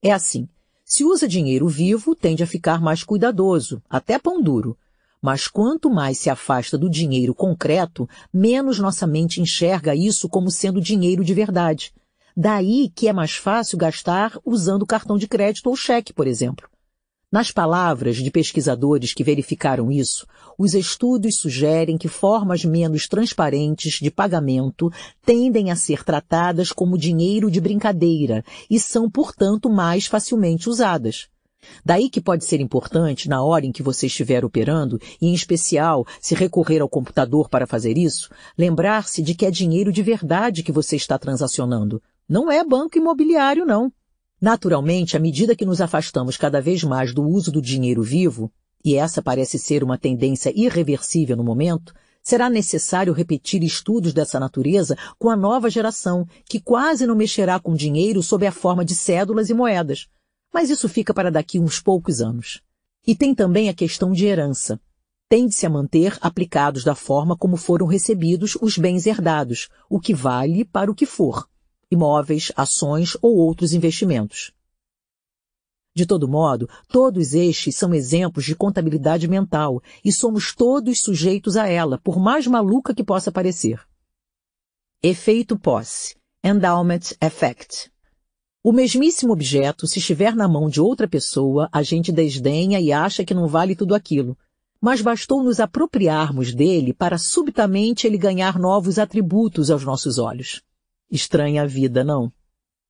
É 0.00 0.12
assim. 0.12 0.48
Se 0.84 1.04
usa 1.04 1.26
dinheiro 1.26 1.66
vivo, 1.66 2.14
tende 2.14 2.44
a 2.44 2.46
ficar 2.46 2.80
mais 2.80 3.02
cuidadoso, 3.02 3.82
até 3.90 4.16
pão 4.16 4.40
duro. 4.40 4.78
Mas 5.26 5.48
quanto 5.48 5.90
mais 5.90 6.18
se 6.18 6.30
afasta 6.30 6.78
do 6.78 6.88
dinheiro 6.88 7.34
concreto, 7.34 8.08
menos 8.32 8.78
nossa 8.78 9.08
mente 9.08 9.40
enxerga 9.40 9.92
isso 9.92 10.28
como 10.28 10.52
sendo 10.52 10.80
dinheiro 10.80 11.24
de 11.24 11.34
verdade. 11.34 11.92
Daí 12.36 12.92
que 12.94 13.08
é 13.08 13.12
mais 13.12 13.34
fácil 13.34 13.76
gastar 13.76 14.38
usando 14.44 14.86
cartão 14.86 15.18
de 15.18 15.26
crédito 15.26 15.66
ou 15.66 15.74
cheque, 15.74 16.12
por 16.12 16.28
exemplo. 16.28 16.68
Nas 17.28 17.50
palavras 17.50 18.18
de 18.18 18.30
pesquisadores 18.30 19.12
que 19.12 19.24
verificaram 19.24 19.90
isso, 19.90 20.28
os 20.56 20.74
estudos 20.74 21.38
sugerem 21.38 21.98
que 21.98 22.06
formas 22.06 22.64
menos 22.64 23.08
transparentes 23.08 23.94
de 23.94 24.12
pagamento 24.12 24.92
tendem 25.24 25.72
a 25.72 25.74
ser 25.74 26.04
tratadas 26.04 26.70
como 26.70 26.96
dinheiro 26.96 27.50
de 27.50 27.60
brincadeira 27.60 28.44
e 28.70 28.78
são, 28.78 29.10
portanto, 29.10 29.68
mais 29.68 30.06
facilmente 30.06 30.68
usadas. 30.68 31.26
Daí 31.84 32.10
que 32.10 32.20
pode 32.20 32.44
ser 32.44 32.60
importante, 32.60 33.28
na 33.28 33.42
hora 33.42 33.66
em 33.66 33.72
que 33.72 33.82
você 33.82 34.06
estiver 34.06 34.44
operando, 34.44 35.00
e 35.20 35.28
em 35.28 35.34
especial 35.34 36.06
se 36.20 36.34
recorrer 36.34 36.80
ao 36.80 36.88
computador 36.88 37.48
para 37.48 37.66
fazer 37.66 37.96
isso, 37.96 38.30
lembrar-se 38.56 39.22
de 39.22 39.34
que 39.34 39.46
é 39.46 39.50
dinheiro 39.50 39.92
de 39.92 40.02
verdade 40.02 40.62
que 40.62 40.72
você 40.72 40.96
está 40.96 41.18
transacionando, 41.18 42.02
não 42.28 42.50
é 42.50 42.64
banco 42.64 42.98
imobiliário, 42.98 43.64
não. 43.64 43.92
Naturalmente, 44.40 45.16
à 45.16 45.20
medida 45.20 45.56
que 45.56 45.64
nos 45.64 45.80
afastamos 45.80 46.36
cada 46.36 46.60
vez 46.60 46.82
mais 46.84 47.14
do 47.14 47.22
uso 47.22 47.50
do 47.50 47.62
dinheiro 47.62 48.02
vivo, 48.02 48.52
e 48.84 48.94
essa 48.94 49.22
parece 49.22 49.58
ser 49.58 49.82
uma 49.82 49.96
tendência 49.96 50.52
irreversível 50.54 51.36
no 51.36 51.42
momento, 51.42 51.94
será 52.22 52.50
necessário 52.50 53.12
repetir 53.12 53.62
estudos 53.62 54.12
dessa 54.12 54.40
natureza 54.40 54.96
com 55.16 55.30
a 55.30 55.36
nova 55.36 55.70
geração, 55.70 56.26
que 56.44 56.60
quase 56.60 57.06
não 57.06 57.14
mexerá 57.14 57.60
com 57.60 57.74
dinheiro 57.74 58.20
sob 58.20 58.44
a 58.44 58.50
forma 58.50 58.84
de 58.84 58.96
cédulas 58.96 59.48
e 59.48 59.54
moedas. 59.54 60.08
Mas 60.56 60.70
isso 60.70 60.88
fica 60.88 61.12
para 61.12 61.30
daqui 61.30 61.60
uns 61.60 61.80
poucos 61.80 62.22
anos. 62.22 62.62
E 63.06 63.14
tem 63.14 63.34
também 63.34 63.68
a 63.68 63.74
questão 63.74 64.10
de 64.10 64.24
herança. 64.24 64.80
Tende-se 65.28 65.66
a 65.66 65.68
manter 65.68 66.16
aplicados 66.18 66.82
da 66.82 66.94
forma 66.94 67.36
como 67.36 67.58
foram 67.58 67.86
recebidos 67.86 68.56
os 68.62 68.78
bens 68.78 69.04
herdados, 69.04 69.68
o 69.86 70.00
que 70.00 70.14
vale 70.14 70.64
para 70.64 70.90
o 70.90 70.94
que 70.94 71.04
for 71.04 71.46
imóveis, 71.90 72.50
ações 72.56 73.18
ou 73.20 73.36
outros 73.36 73.74
investimentos. 73.74 74.50
De 75.94 76.06
todo 76.06 76.26
modo, 76.26 76.66
todos 76.88 77.34
estes 77.34 77.76
são 77.76 77.92
exemplos 77.92 78.46
de 78.46 78.56
contabilidade 78.56 79.28
mental 79.28 79.82
e 80.02 80.10
somos 80.10 80.54
todos 80.54 81.02
sujeitos 81.02 81.58
a 81.58 81.68
ela, 81.68 81.98
por 81.98 82.18
mais 82.18 82.46
maluca 82.46 82.94
que 82.94 83.04
possa 83.04 83.30
parecer. 83.30 83.86
Efeito 85.02 85.58
posse. 85.58 86.16
Endowment 86.42 87.12
effect. 87.20 87.94
O 88.66 88.72
mesmíssimo 88.72 89.32
objeto, 89.32 89.86
se 89.86 90.00
estiver 90.00 90.34
na 90.34 90.48
mão 90.48 90.68
de 90.68 90.80
outra 90.80 91.06
pessoa, 91.06 91.68
a 91.70 91.84
gente 91.84 92.10
desdenha 92.10 92.80
e 92.80 92.90
acha 92.90 93.24
que 93.24 93.32
não 93.32 93.46
vale 93.46 93.76
tudo 93.76 93.94
aquilo. 93.94 94.36
Mas 94.80 95.00
bastou 95.00 95.40
nos 95.40 95.60
apropriarmos 95.60 96.52
dele 96.52 96.92
para 96.92 97.16
subitamente 97.16 98.08
ele 98.08 98.18
ganhar 98.18 98.58
novos 98.58 98.98
atributos 98.98 99.70
aos 99.70 99.84
nossos 99.84 100.18
olhos. 100.18 100.62
Estranha 101.08 101.62
a 101.62 101.64
vida, 101.64 102.02
não? 102.02 102.32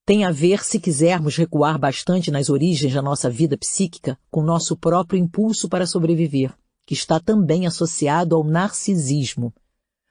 Tem 0.07 0.24
a 0.24 0.31
ver, 0.31 0.65
se 0.65 0.81
quisermos 0.81 1.36
recuar 1.36 1.78
bastante 1.78 2.31
nas 2.31 2.48
origens 2.48 2.94
da 2.94 3.03
nossa 3.03 3.28
vida 3.28 3.59
psíquica, 3.59 4.19
com 4.31 4.40
nosso 4.40 4.78
próprio 4.78 5.20
impulso 5.20 5.69
para 5.69 5.86
sobreviver, 5.86 6.57
que 6.86 6.94
está 6.94 7.20
também 7.20 7.66
associado 7.66 8.35
ao 8.35 8.43
narcisismo. 8.43 9.53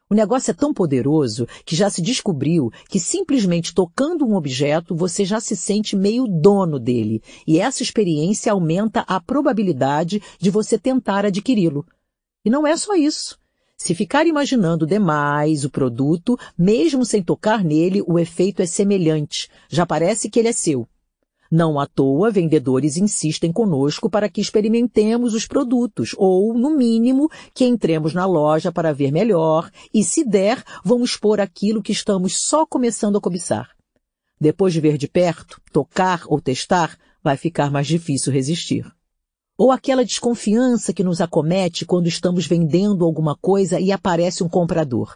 O 0.08 0.14
negócio 0.14 0.52
é 0.52 0.54
tão 0.54 0.72
poderoso 0.72 1.48
que 1.66 1.76
já 1.76 1.90
se 1.90 2.00
descobriu 2.00 2.72
que 2.88 3.00
simplesmente 3.00 3.74
tocando 3.74 4.24
um 4.24 4.36
objeto 4.36 4.96
você 4.96 5.26
já 5.26 5.40
se 5.40 5.56
sente 5.56 5.96
meio 5.96 6.28
dono 6.28 6.80
dele, 6.80 7.24
e 7.48 7.60
essa 7.60 7.82
experiência 7.82 8.52
aumenta 8.52 9.02
a 9.08 9.20
probabilidade 9.20 10.22
de 10.40 10.52
você 10.52 10.78
tentar 10.78 11.26
adquiri-lo. 11.26 11.84
E 12.46 12.52
não 12.52 12.68
é 12.68 12.78
só 12.78 12.94
isso. 12.94 13.40
Se 13.76 13.96
ficar 13.96 14.28
imaginando 14.28 14.86
demais 14.86 15.66
o 15.66 15.72
produto, 15.72 16.38
mesmo 16.56 17.04
sem 17.04 17.24
tocar 17.24 17.64
nele, 17.64 18.04
o 18.06 18.20
efeito 18.20 18.62
é 18.62 18.66
semelhante. 18.68 19.50
Já 19.68 19.88
parece 19.88 20.30
que 20.30 20.38
ele 20.38 20.50
é 20.50 20.54
seu. 20.54 20.88
Não 21.52 21.80
à 21.80 21.86
toa, 21.86 22.32
vendedores 22.32 22.98
insistem 22.98 23.52
conosco 23.52 24.10
para 24.10 24.28
que 24.28 24.42
experimentemos 24.42 25.34
os 25.34 25.46
produtos, 25.46 26.16
ou, 26.18 26.54
no 26.54 26.76
mínimo, 26.76 27.30
que 27.54 27.66
entremos 27.66 28.14
na 28.14 28.26
loja 28.26 28.72
para 28.72 28.94
ver 28.94 29.12
melhor 29.12 29.70
e, 29.94 30.04
se 30.04 30.24
der, 30.24 30.64
vamos 30.84 31.12
expor 31.12 31.40
aquilo 31.40 31.84
que 31.84 31.92
estamos 31.92 32.42
só 32.42 32.66
começando 32.66 33.18
a 33.18 33.22
cobiçar. 33.22 33.70
Depois 34.40 34.74
de 34.74 34.82
ver 34.82 34.98
de 34.98 35.08
perto, 35.08 35.62
tocar 35.72 36.24
ou 36.28 36.42
testar, 36.42 36.98
vai 37.24 37.38
ficar 37.38 37.72
mais 37.72 37.88
difícil 37.88 38.34
resistir. 38.34 38.86
Ou 39.58 39.72
aquela 39.72 40.04
desconfiança 40.04 40.94
que 40.94 41.04
nos 41.04 41.22
acomete 41.22 41.86
quando 41.86 42.08
estamos 42.08 42.46
vendendo 42.46 43.06
alguma 43.06 43.38
coisa 43.38 43.80
e 43.80 43.92
aparece 43.92 44.44
um 44.44 44.50
comprador. 44.50 45.16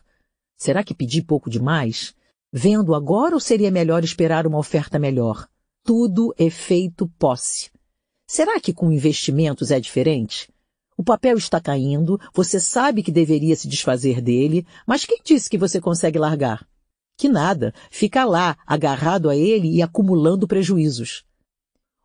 Será 0.55 0.83
que 0.83 0.93
pedi 0.93 1.21
pouco 1.21 1.49
demais? 1.49 2.13
Vendo 2.51 2.95
agora 2.95 3.35
ou 3.35 3.39
seria 3.39 3.69
melhor 3.69 4.03
esperar 4.03 4.47
uma 4.47 4.57
oferta 4.57 4.97
melhor? 4.97 5.47
Tudo 5.83 6.33
efeito 6.37 7.07
posse. 7.17 7.71
Será 8.27 8.59
que 8.59 8.73
com 8.73 8.91
investimentos 8.91 9.71
é 9.71 9.79
diferente? 9.79 10.51
O 10.95 11.03
papel 11.03 11.37
está 11.37 11.59
caindo, 11.59 12.19
você 12.33 12.59
sabe 12.59 13.01
que 13.01 13.11
deveria 13.11 13.55
se 13.55 13.67
desfazer 13.67 14.21
dele, 14.21 14.67
mas 14.85 15.05
quem 15.05 15.19
disse 15.23 15.49
que 15.49 15.57
você 15.57 15.79
consegue 15.79 16.19
largar? 16.19 16.67
Que 17.17 17.27
nada, 17.27 17.73
fica 17.89 18.23
lá, 18.25 18.57
agarrado 18.67 19.29
a 19.29 19.35
ele 19.35 19.69
e 19.69 19.81
acumulando 19.81 20.47
prejuízos. 20.47 21.23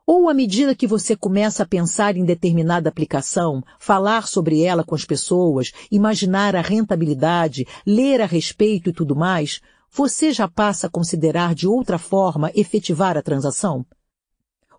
Ou 0.06 0.28
à 0.28 0.34
medida 0.34 0.74
que 0.74 0.86
você 0.86 1.16
começa 1.16 1.62
a 1.62 1.66
pensar 1.66 2.16
em 2.16 2.24
determinada 2.24 2.88
aplicação, 2.88 3.62
falar 3.78 4.28
sobre 4.28 4.62
ela 4.62 4.84
com 4.84 4.94
as 4.94 5.04
pessoas, 5.04 5.72
imaginar 5.90 6.54
a 6.54 6.60
rentabilidade, 6.60 7.66
ler 7.86 8.20
a 8.20 8.26
respeito 8.26 8.90
e 8.90 8.92
tudo 8.92 9.16
mais, 9.16 9.60
você 9.96 10.32
já 10.32 10.48
passa 10.48 10.88
a 10.88 10.90
considerar 10.90 11.54
de 11.54 11.68
outra 11.68 11.98
forma 11.98 12.50
efetivar 12.52 13.16
a 13.16 13.22
transação? 13.22 13.86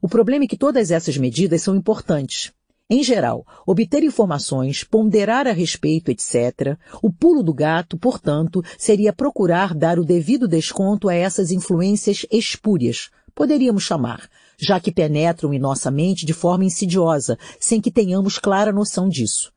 O 0.02 0.10
problema 0.10 0.44
é 0.44 0.48
que 0.48 0.58
todas 0.58 0.92
essas 0.92 1.18
medidas 1.18 1.62
são 1.62 1.74
importantes. 1.74 2.52
Em 2.90 3.02
geral, 3.02 3.48
obter 3.66 4.04
informações, 4.04 4.84
ponderar 4.84 5.48
a 5.48 5.54
respeito, 5.54 6.12
etc. 6.12 6.78
O 7.02 7.10
pulo 7.10 7.42
do 7.42 7.54
gato, 7.54 7.98
portanto, 7.98 8.62
seria 8.78 9.14
procurar 9.14 9.74
dar 9.74 9.98
o 9.98 10.04
devido 10.04 10.50
desconto 10.50 11.08
a 11.08 11.16
essas 11.16 11.50
influências 11.50 12.26
espúrias, 12.30 13.10
poderíamos 13.34 13.84
chamar, 13.84 14.30
já 14.60 14.82
que 14.82 14.92
penetram 14.92 15.54
em 15.54 15.60
nossa 15.60 15.90
mente 15.90 16.26
de 16.26 16.34
forma 16.34 16.66
insidiosa, 16.66 17.40
sem 17.58 17.80
que 17.80 17.90
tenhamos 17.90 18.38
clara 18.38 18.74
noção 18.74 19.08
disso. 19.08 19.55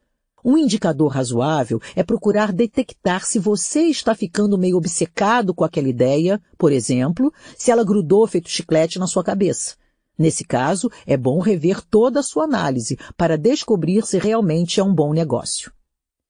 Um 0.48 0.56
indicador 0.56 1.08
razoável 1.08 1.78
é 1.94 2.02
procurar 2.02 2.54
detectar 2.54 3.26
se 3.26 3.38
você 3.38 3.82
está 3.82 4.14
ficando 4.14 4.56
meio 4.56 4.78
obcecado 4.78 5.52
com 5.52 5.62
aquela 5.62 5.90
ideia, 5.90 6.40
por 6.56 6.72
exemplo, 6.72 7.30
se 7.54 7.70
ela 7.70 7.84
grudou 7.84 8.26
feito 8.26 8.48
chiclete 8.48 8.98
na 8.98 9.06
sua 9.06 9.22
cabeça. 9.22 9.76
Nesse 10.18 10.46
caso, 10.46 10.90
é 11.06 11.18
bom 11.18 11.38
rever 11.38 11.82
toda 11.84 12.20
a 12.20 12.22
sua 12.22 12.44
análise 12.44 12.96
para 13.14 13.36
descobrir 13.36 14.06
se 14.06 14.16
realmente 14.16 14.80
é 14.80 14.82
um 14.82 14.94
bom 14.94 15.12
negócio. 15.12 15.70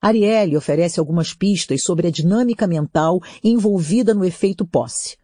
Ariely 0.03 0.57
oferece 0.57 0.99
algumas 0.99 1.33
pistas 1.33 1.85
sobre 1.85 2.09
a 2.09 2.11
dinâmica 2.11 2.67
mental 2.67 3.21
envolvida 3.45 4.15
no 4.15 4.25
efeito 4.25 4.67
posse. 4.67 5.17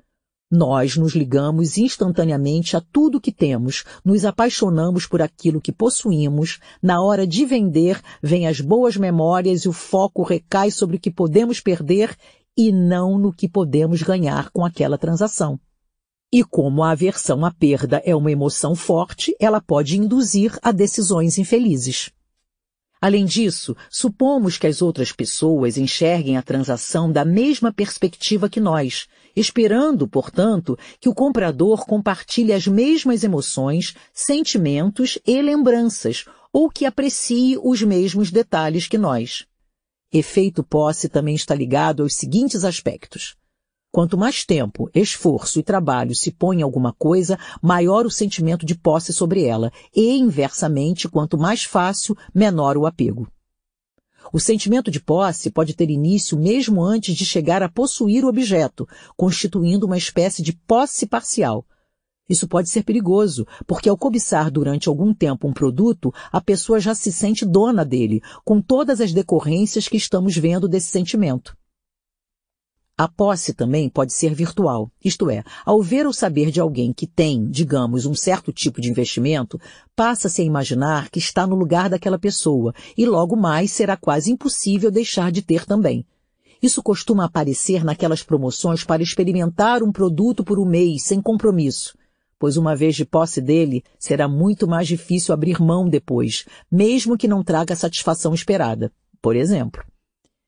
Nós 0.51 0.97
nos 0.97 1.15
ligamos 1.15 1.79
instantaneamente 1.79 2.77
a 2.77 2.81
tudo 2.81 3.21
que 3.21 3.33
temos, 3.33 3.85
nos 4.05 4.25
apaixonamos 4.25 5.07
por 5.07 5.23
aquilo 5.23 5.61
que 5.61 5.73
possuímos, 5.73 6.61
na 6.83 7.03
hora 7.03 7.27
de 7.27 7.45
vender, 7.45 8.01
vêm 8.23 8.47
as 8.47 8.61
boas 8.61 8.97
memórias 8.97 9.63
e 9.63 9.69
o 9.69 9.73
foco 9.73 10.23
recai 10.23 10.71
sobre 10.71 10.97
o 10.97 11.01
que 11.01 11.11
podemos 11.11 11.61
perder 11.61 12.17
e 12.57 12.71
não 12.71 13.19
no 13.19 13.33
que 13.33 13.49
podemos 13.49 14.03
ganhar 14.03 14.51
com 14.51 14.65
aquela 14.65 14.99
transação. 14.99 15.59
E 16.33 16.45
como 16.45 16.83
a 16.83 16.91
aversão 16.91 17.45
à 17.45 17.51
perda 17.51 18.03
é 18.05 18.15
uma 18.15 18.31
emoção 18.31 18.75
forte, 18.75 19.35
ela 19.41 19.61
pode 19.61 19.99
induzir 19.99 20.57
a 20.63 20.73
decisões 20.73 21.39
infelizes. 21.39 22.11
Além 23.05 23.27
disso, 23.27 23.77
supomos 23.91 24.57
que 24.57 24.67
as 24.67 24.81
outras 24.81 25.13
pessoas 25.13 25.77
enxerguem 25.77 26.39
a 26.39 26.43
transação 26.43 27.13
da 27.13 27.23
mesma 27.23 27.71
perspectiva 27.71 28.49
que 28.49 28.59
nós, 28.59 29.07
esperando, 29.37 30.09
portanto, 30.09 30.75
que 30.99 31.07
o 31.07 31.15
comprador 31.15 31.85
compartilhe 31.85 32.51
as 32.51 32.67
mesmas 32.67 33.23
emoções, 33.23 33.95
sentimentos 34.11 35.19
e 35.27 35.43
lembranças, 35.43 36.25
ou 36.51 36.71
que 36.71 36.87
aprecie 36.87 37.59
os 37.63 37.83
mesmos 37.83 38.31
detalhes 38.31 38.89
que 38.89 38.97
nós. 38.97 39.45
Efeito 40.11 40.65
posse 40.65 41.07
também 41.07 41.35
está 41.35 41.55
ligado 41.55 42.05
aos 42.05 42.15
seguintes 42.15 42.65
aspectos. 42.65 43.37
Quanto 43.95 44.19
mais 44.19 44.45
tempo, 44.45 44.91
esforço 44.93 45.61
e 45.61 45.63
trabalho 45.63 46.17
se 46.17 46.33
põe 46.33 46.59
em 46.59 46.63
alguma 46.63 46.93
coisa, 46.93 47.39
maior 47.63 48.05
o 48.05 48.11
sentimento 48.11 48.67
de 48.67 48.75
posse 48.75 49.13
sobre 49.13 49.45
ela, 49.45 49.71
e, 49.95 50.19
inversamente, 50.19 51.09
quanto 51.09 51.39
mais 51.39 51.63
fácil, 51.63 52.17
menor 52.35 52.77
o 52.77 52.87
apego. 52.87 53.29
O 54.33 54.41
sentimento 54.41 54.91
de 54.91 54.99
posse 55.01 55.49
pode 55.49 55.75
ter 55.75 55.91
início 55.91 56.37
mesmo 56.37 56.83
antes 56.83 57.15
de 57.15 57.25
chegar 57.25 57.63
a 57.63 57.69
possuir 57.69 58.25
o 58.25 58.29
objeto, 58.29 58.85
constituindo 59.17 59.87
uma 59.87 59.97
espécie 59.97 60.43
de 60.43 60.53
posse 60.53 61.07
parcial. 61.07 61.65
Isso 62.29 62.49
pode 62.49 62.71
ser 62.71 62.83
perigoso, 62.83 63.47
porque 63.65 63.89
ao 63.89 63.97
cobiçar 63.97 64.51
durante 64.51 64.89
algum 64.89 65.15
tempo 65.15 65.47
um 65.47 65.53
produto, 65.53 66.13
a 66.33 66.41
pessoa 66.41 66.81
já 66.81 66.97
se 66.97 67.13
sente 67.13 67.47
dona 67.47 67.85
dele, 67.85 68.21
com 68.45 68.61
todas 68.61 69.01
as 69.01 69.13
decorrências 69.13 69.87
que 69.87 69.97
estamos 69.97 70.37
vendo 70.37 70.67
desse 70.67 70.89
sentimento. 70.89 71.57
A 72.97 73.09
posse 73.09 73.53
também 73.53 73.89
pode 73.89 74.13
ser 74.13 74.33
virtual, 74.33 74.89
isto 75.05 75.29
é, 75.29 75.43
ao 75.67 75.83
ver 75.83 76.07
ou 76.07 76.13
saber 76.13 76.53
de 76.53 76.61
alguém 76.61 76.93
que 76.93 77.09
tem, 77.09 77.45
digamos, 77.45 78.07
um 78.07 78.15
certo 78.15 78.53
tipo 78.53 78.81
de 78.81 78.89
investimento, 78.89 79.61
passa-se 79.97 80.41
a 80.41 80.45
imaginar 80.45 81.11
que 81.11 81.19
está 81.19 81.45
no 81.45 81.57
lugar 81.57 81.91
daquela 81.91 82.21
pessoa 82.21 82.73
e 82.97 83.05
logo 83.05 83.35
mais 83.35 83.73
será 83.73 83.97
quase 83.97 84.31
impossível 84.31 84.93
deixar 84.93 85.33
de 85.33 85.43
ter 85.43 85.67
também. 85.67 86.07
Isso 86.63 86.81
costuma 86.85 87.25
aparecer 87.25 87.83
naquelas 87.83 88.23
promoções 88.23 88.85
para 88.85 89.03
experimentar 89.03 89.83
um 89.83 89.91
produto 89.91 90.45
por 90.45 90.61
um 90.61 90.65
mês 90.65 91.03
sem 91.03 91.21
compromisso, 91.21 91.99
pois 92.39 92.57
uma 92.57 92.77
vez 92.77 92.95
de 92.95 93.05
posse 93.05 93.41
dele, 93.41 93.83
será 93.99 94.29
muito 94.29 94.69
mais 94.69 94.87
difícil 94.87 95.35
abrir 95.35 95.61
mão 95.61 95.89
depois, 95.89 96.45
mesmo 96.71 97.19
que 97.19 97.27
não 97.27 97.43
traga 97.43 97.75
a 97.75 97.77
satisfação 97.77 98.33
esperada. 98.33 98.93
Por 99.21 99.35
exemplo 99.35 99.83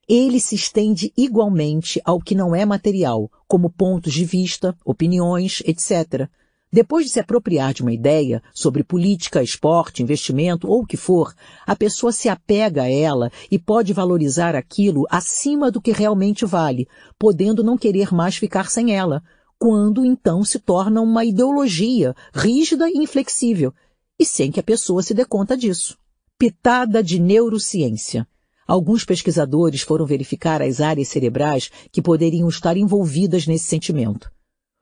ele 0.07 0.39
se 0.39 0.55
estende 0.55 1.11
igualmente 1.17 1.99
ao 2.05 2.19
que 2.19 2.33
não 2.33 2.55
é 2.55 2.65
material, 2.65 3.29
como 3.47 3.69
pontos 3.69 4.13
de 4.13 4.23
vista, 4.23 4.75
opiniões, 4.85 5.61
etc. 5.65 6.29
Depois 6.71 7.05
de 7.05 7.11
se 7.11 7.19
apropriar 7.19 7.73
de 7.73 7.81
uma 7.81 7.93
ideia 7.93 8.41
sobre 8.53 8.83
política, 8.83 9.41
esporte, 9.41 10.03
investimento 10.03 10.69
ou 10.69 10.81
o 10.81 10.85
que 10.85 10.97
for, 10.97 11.33
a 11.65 11.75
pessoa 11.75 12.11
se 12.11 12.29
apega 12.29 12.83
a 12.83 12.89
ela 12.89 13.31
e 13.49 13.57
pode 13.57 13.93
valorizar 13.93 14.55
aquilo 14.55 15.05
acima 15.09 15.71
do 15.71 15.81
que 15.81 15.91
realmente 15.91 16.45
vale, 16.45 16.87
podendo 17.17 17.63
não 17.63 17.77
querer 17.77 18.13
mais 18.13 18.35
ficar 18.35 18.69
sem 18.69 18.95
ela, 18.95 19.23
quando 19.57 20.05
então 20.05 20.43
se 20.43 20.59
torna 20.59 21.01
uma 21.01 21.25
ideologia 21.25 22.15
rígida 22.33 22.89
e 22.89 22.97
inflexível, 22.97 23.73
e 24.19 24.25
sem 24.25 24.51
que 24.51 24.59
a 24.59 24.63
pessoa 24.63 25.01
se 25.01 25.13
dê 25.13 25.25
conta 25.25 25.57
disso. 25.57 25.97
Pitada 26.37 27.01
de 27.01 27.19
neurociência. 27.19 28.27
Alguns 28.67 29.05
pesquisadores 29.05 29.81
foram 29.81 30.05
verificar 30.05 30.61
as 30.61 30.81
áreas 30.81 31.07
cerebrais 31.07 31.71
que 31.89 32.01
poderiam 32.01 32.49
estar 32.49 32.75
envolvidas 32.75 33.47
nesse 33.47 33.63
sentimento. 33.63 34.29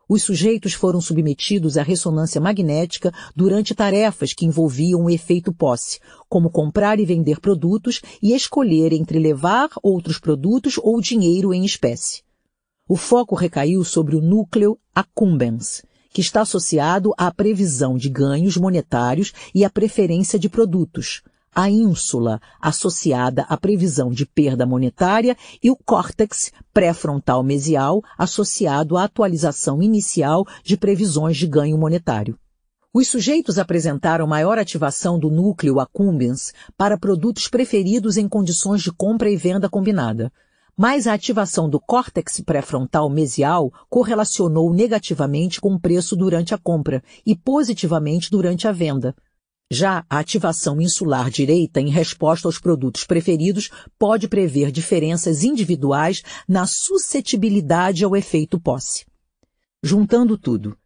Os 0.09 0.23
sujeitos 0.23 0.73
foram 0.73 0.99
submetidos 0.99 1.77
à 1.77 1.83
ressonância 1.83 2.41
magnética 2.41 3.11
durante 3.35 3.75
tarefas 3.75 4.33
que 4.33 4.45
envolviam 4.45 5.03
o 5.03 5.09
efeito 5.09 5.53
posse, 5.53 5.99
como 6.27 6.49
comprar 6.49 6.99
e 6.99 7.05
vender 7.05 7.39
produtos 7.39 8.01
e 8.21 8.33
escolher 8.33 8.91
entre 8.91 9.19
levar 9.19 9.69
outros 9.83 10.19
produtos 10.19 10.79
ou 10.79 10.99
dinheiro 10.99 11.53
em 11.53 11.63
espécie. 11.63 12.23
O 12.87 12.95
foco 12.95 13.35
recaiu 13.35 13.83
sobre 13.83 14.15
o 14.15 14.21
núcleo 14.21 14.79
accumbens, 14.93 15.83
que 16.11 16.21
está 16.21 16.41
associado 16.41 17.11
à 17.17 17.31
previsão 17.31 17.97
de 17.97 18.09
ganhos 18.09 18.57
monetários 18.57 19.31
e 19.53 19.63
à 19.65 19.69
preferência 19.69 20.39
de 20.39 20.49
produtos, 20.49 21.21
a 21.55 21.69
ínsula, 21.69 22.41
associada 22.59 23.43
à 23.43 23.55
previsão 23.55 24.11
de 24.11 24.25
perda 24.25 24.65
monetária, 24.65 25.37
e 25.63 25.71
o 25.71 25.77
córtex 25.77 26.51
pré-frontal 26.73 27.41
mesial, 27.41 28.03
associado 28.17 28.97
à 28.97 29.05
atualização 29.05 29.81
inicial 29.81 30.45
de 30.61 30.75
previsões 30.75 31.37
de 31.37 31.47
ganho 31.47 31.77
monetário. 31.77 32.37
Os 32.93 33.07
sujeitos 33.07 33.57
apresentaram 33.57 34.27
maior 34.27 34.57
ativação 34.57 35.17
do 35.17 35.29
núcleo 35.29 35.79
accumbens 35.79 36.53
para 36.77 36.97
produtos 36.97 37.47
preferidos 37.47 38.17
em 38.17 38.27
condições 38.27 38.81
de 38.81 38.91
compra 38.91 39.29
e 39.29 39.37
venda 39.37 39.69
combinada, 39.69 40.31
mas 40.77 41.07
a 41.07 41.13
ativação 41.13 41.69
do 41.69 41.79
córtex 41.79 42.41
pré-frontal 42.41 43.09
mesial 43.09 43.71
correlacionou 43.89 44.73
negativamente 44.73 45.61
com 45.61 45.73
o 45.73 45.79
preço 45.79 46.17
durante 46.17 46.53
a 46.53 46.57
compra 46.57 47.01
e 47.25 47.33
positivamente 47.35 48.29
durante 48.29 48.67
a 48.67 48.73
venda, 48.73 49.15
já 49.71 50.05
a 50.09 50.19
ativação 50.19 50.79
insular 50.79 51.29
direita 51.29 51.81
em 51.81 51.89
resposta 51.89 52.47
aos 52.47 52.59
produtos 52.59 53.03
preferidos 53.03 53.69
pode 53.97 54.27
prever 54.27 54.71
diferenças 54.71 55.43
individuais 55.43 56.21
na 56.47 56.67
suscetibilidade 56.67 58.03
ao 58.03 58.15
efeito 58.15 58.59
posse. 58.59 59.05
Juntando 59.81 60.37
tudo, 60.37 60.77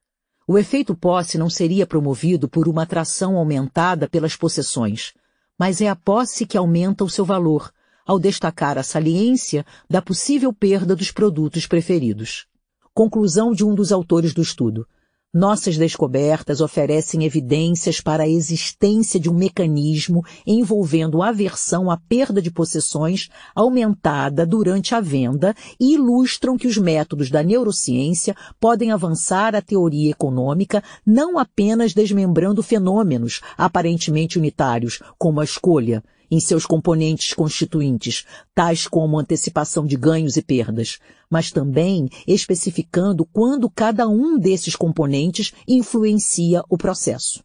O 0.52 0.58
efeito 0.58 0.96
posse 0.96 1.38
não 1.38 1.48
seria 1.48 1.86
promovido 1.86 2.50
por 2.50 2.68
uma 2.68 2.82
atração 2.82 3.38
aumentada 3.38 4.10
pelas 4.10 4.36
possessões, 4.36 5.14
mas 5.60 5.80
é 5.80 5.88
a 5.88 5.96
posse 5.96 6.44
que 6.44 6.58
aumenta 6.58 7.04
o 7.04 7.10
seu 7.10 7.24
valor, 7.24 7.72
ao 8.04 8.18
destacar 8.18 8.76
a 8.76 8.82
saliência 8.82 9.64
da 9.88 10.02
possível 10.02 10.52
perda 10.52 10.96
dos 10.96 11.12
produtos 11.12 11.68
preferidos. 11.68 12.48
Conclusão 12.96 13.54
de 13.54 13.64
um 13.64 13.76
dos 13.76 13.92
autores 13.92 14.34
do 14.34 14.42
estudo. 14.42 14.88
Nossas 15.32 15.78
descobertas 15.78 16.60
oferecem 16.60 17.24
evidências 17.24 18.02
para 18.02 18.24
a 18.24 18.28
existência 18.28 19.20
de 19.20 19.30
um 19.30 19.34
mecanismo 19.36 20.26
envolvendo 20.44 21.22
aversão 21.22 21.92
à 21.92 21.98
perda 21.98 22.42
de 22.42 22.50
possessões 22.50 23.30
aumentada 23.54 24.44
durante 24.44 24.96
a 24.96 25.00
venda 25.00 25.56
e 25.80 25.94
ilustram 25.94 26.58
que 26.58 26.66
os 26.66 26.80
métodos 26.80 27.30
da 27.30 27.44
neurociência 27.44 28.36
podem 28.60 28.92
avançar 28.92 29.56
a 29.56 29.62
teoria 29.62 30.10
econômica 30.10 30.84
não 31.06 31.38
apenas 31.38 31.94
desmembrando 31.94 32.64
fenômenos 32.64 33.40
aparentemente 33.56 34.40
unitários, 34.40 35.00
como 35.16 35.42
a 35.42 35.44
escolha, 35.44 36.04
em 36.32 36.40
seus 36.40 36.66
componentes 36.66 37.34
constituintes, 37.34 38.26
tais 38.56 38.88
como 38.88 39.20
antecipação 39.20 39.86
de 39.86 39.96
ganhos 39.96 40.38
e 40.38 40.42
perdas, 40.42 40.98
mas 41.30 41.52
também 41.52 42.10
especificando 42.28 43.26
quando 43.26 43.70
cada 43.70 44.08
um 44.08 44.38
desses 44.38 44.76
componentes 44.76 45.54
influencia 45.68 46.64
o 46.70 46.78
processo. 46.78 47.44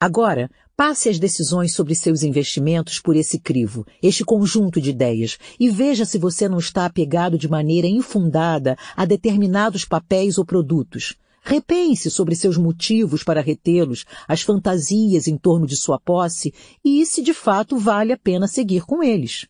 Agora, 0.00 0.50
passe 0.76 1.08
as 1.08 1.18
decisões 1.18 1.74
sobre 1.74 1.94
seus 1.94 2.24
investimentos 2.24 2.98
por 2.98 3.14
esse 3.14 3.38
crivo, 3.38 3.86
este 4.02 4.24
conjunto 4.24 4.80
de 4.80 4.90
ideias, 4.90 5.38
e 5.60 5.70
veja 5.70 6.04
se 6.04 6.18
você 6.18 6.48
não 6.48 6.58
está 6.58 6.86
apegado 6.86 7.38
de 7.38 7.48
maneira 7.48 7.86
infundada 7.86 8.76
a 8.96 9.04
determinados 9.04 9.84
papéis 9.84 10.38
ou 10.38 10.44
produtos, 10.44 11.16
Repense 11.44 12.08
sobre 12.08 12.36
seus 12.36 12.56
motivos 12.56 13.24
para 13.24 13.40
retê-los, 13.40 14.04
as 14.28 14.42
fantasias 14.42 15.26
em 15.26 15.36
torno 15.36 15.66
de 15.66 15.76
sua 15.76 15.98
posse 15.98 16.54
e 16.84 17.04
se 17.04 17.20
de 17.20 17.34
fato 17.34 17.76
vale 17.78 18.12
a 18.12 18.16
pena 18.16 18.46
seguir 18.46 18.86
com 18.86 19.02
eles. 19.02 19.48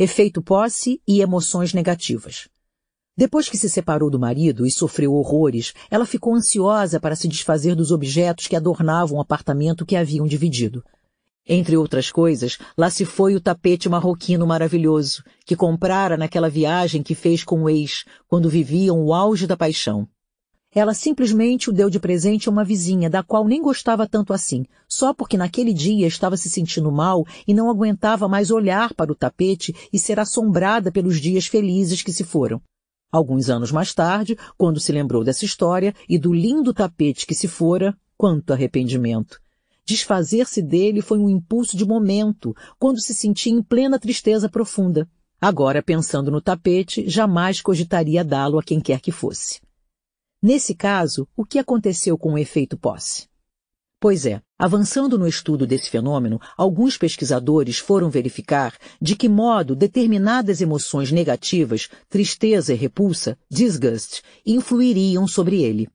Efeito 0.00 0.40
posse 0.40 1.02
e 1.08 1.20
emoções 1.20 1.74
negativas. 1.74 2.48
Depois 3.16 3.48
que 3.48 3.58
se 3.58 3.68
separou 3.68 4.08
do 4.08 4.16
marido 4.16 4.64
e 4.64 4.70
sofreu 4.70 5.12
horrores, 5.12 5.74
ela 5.90 6.06
ficou 6.06 6.36
ansiosa 6.36 7.00
para 7.00 7.16
se 7.16 7.26
desfazer 7.26 7.74
dos 7.74 7.90
objetos 7.90 8.46
que 8.46 8.54
adornavam 8.54 9.18
o 9.18 9.20
apartamento 9.20 9.84
que 9.84 9.96
haviam 9.96 10.24
dividido. 10.24 10.84
Entre 11.44 11.76
outras 11.76 12.12
coisas, 12.12 12.58
lá 12.76 12.88
se 12.90 13.04
foi 13.04 13.34
o 13.34 13.40
tapete 13.40 13.88
marroquino 13.88 14.46
maravilhoso, 14.46 15.24
que 15.44 15.56
comprara 15.56 16.16
naquela 16.16 16.48
viagem 16.48 17.02
que 17.02 17.16
fez 17.16 17.42
com 17.42 17.64
o 17.64 17.68
ex, 17.68 18.04
quando 18.28 18.48
viviam 18.48 19.04
o 19.04 19.12
auge 19.12 19.48
da 19.48 19.56
paixão. 19.56 20.08
Ela 20.74 20.92
simplesmente 20.92 21.70
o 21.70 21.72
deu 21.72 21.88
de 21.88 21.98
presente 21.98 22.48
a 22.48 22.52
uma 22.52 22.64
vizinha, 22.64 23.08
da 23.08 23.22
qual 23.22 23.46
nem 23.46 23.62
gostava 23.62 24.06
tanto 24.06 24.34
assim, 24.34 24.66
só 24.86 25.14
porque 25.14 25.38
naquele 25.38 25.72
dia 25.72 26.06
estava 26.06 26.36
se 26.36 26.50
sentindo 26.50 26.92
mal 26.92 27.24
e 27.46 27.54
não 27.54 27.70
aguentava 27.70 28.28
mais 28.28 28.50
olhar 28.50 28.92
para 28.92 29.10
o 29.10 29.14
tapete 29.14 29.74
e 29.90 29.98
ser 29.98 30.20
assombrada 30.20 30.92
pelos 30.92 31.20
dias 31.20 31.46
felizes 31.46 32.02
que 32.02 32.12
se 32.12 32.22
foram. 32.22 32.60
Alguns 33.10 33.48
anos 33.48 33.72
mais 33.72 33.94
tarde, 33.94 34.36
quando 34.58 34.78
se 34.78 34.92
lembrou 34.92 35.24
dessa 35.24 35.46
história 35.46 35.94
e 36.06 36.18
do 36.18 36.34
lindo 36.34 36.74
tapete 36.74 37.26
que 37.26 37.34
se 37.34 37.48
fora, 37.48 37.96
quanto 38.16 38.52
arrependimento! 38.52 39.40
Desfazer-se 39.86 40.60
dele 40.60 41.00
foi 41.00 41.18
um 41.18 41.30
impulso 41.30 41.74
de 41.74 41.86
momento, 41.86 42.54
quando 42.78 43.00
se 43.00 43.14
sentia 43.14 43.50
em 43.50 43.62
plena 43.62 43.98
tristeza 43.98 44.46
profunda. 44.46 45.08
Agora, 45.40 45.82
pensando 45.82 46.30
no 46.30 46.42
tapete, 46.42 47.08
jamais 47.08 47.62
cogitaria 47.62 48.22
dá-lo 48.22 48.58
a 48.58 48.62
quem 48.62 48.80
quer 48.80 49.00
que 49.00 49.10
fosse. 49.10 49.60
Nesse 50.40 50.72
caso, 50.72 51.26
o 51.36 51.44
que 51.44 51.58
aconteceu 51.58 52.16
com 52.16 52.34
o 52.34 52.38
efeito 52.38 52.78
posse? 52.78 53.26
Pois 54.00 54.24
é, 54.24 54.40
avançando 54.56 55.18
no 55.18 55.26
estudo 55.26 55.66
desse 55.66 55.90
fenômeno, 55.90 56.40
alguns 56.56 56.96
pesquisadores 56.96 57.80
foram 57.80 58.08
verificar 58.08 58.72
de 59.02 59.16
que 59.16 59.28
modo 59.28 59.74
determinadas 59.74 60.60
emoções 60.60 61.10
negativas, 61.10 61.88
tristeza 62.08 62.72
e 62.72 62.76
repulsa, 62.76 63.36
disgust, 63.50 64.22
influiriam 64.46 65.26
sobre 65.26 65.60
ele. 65.60 65.88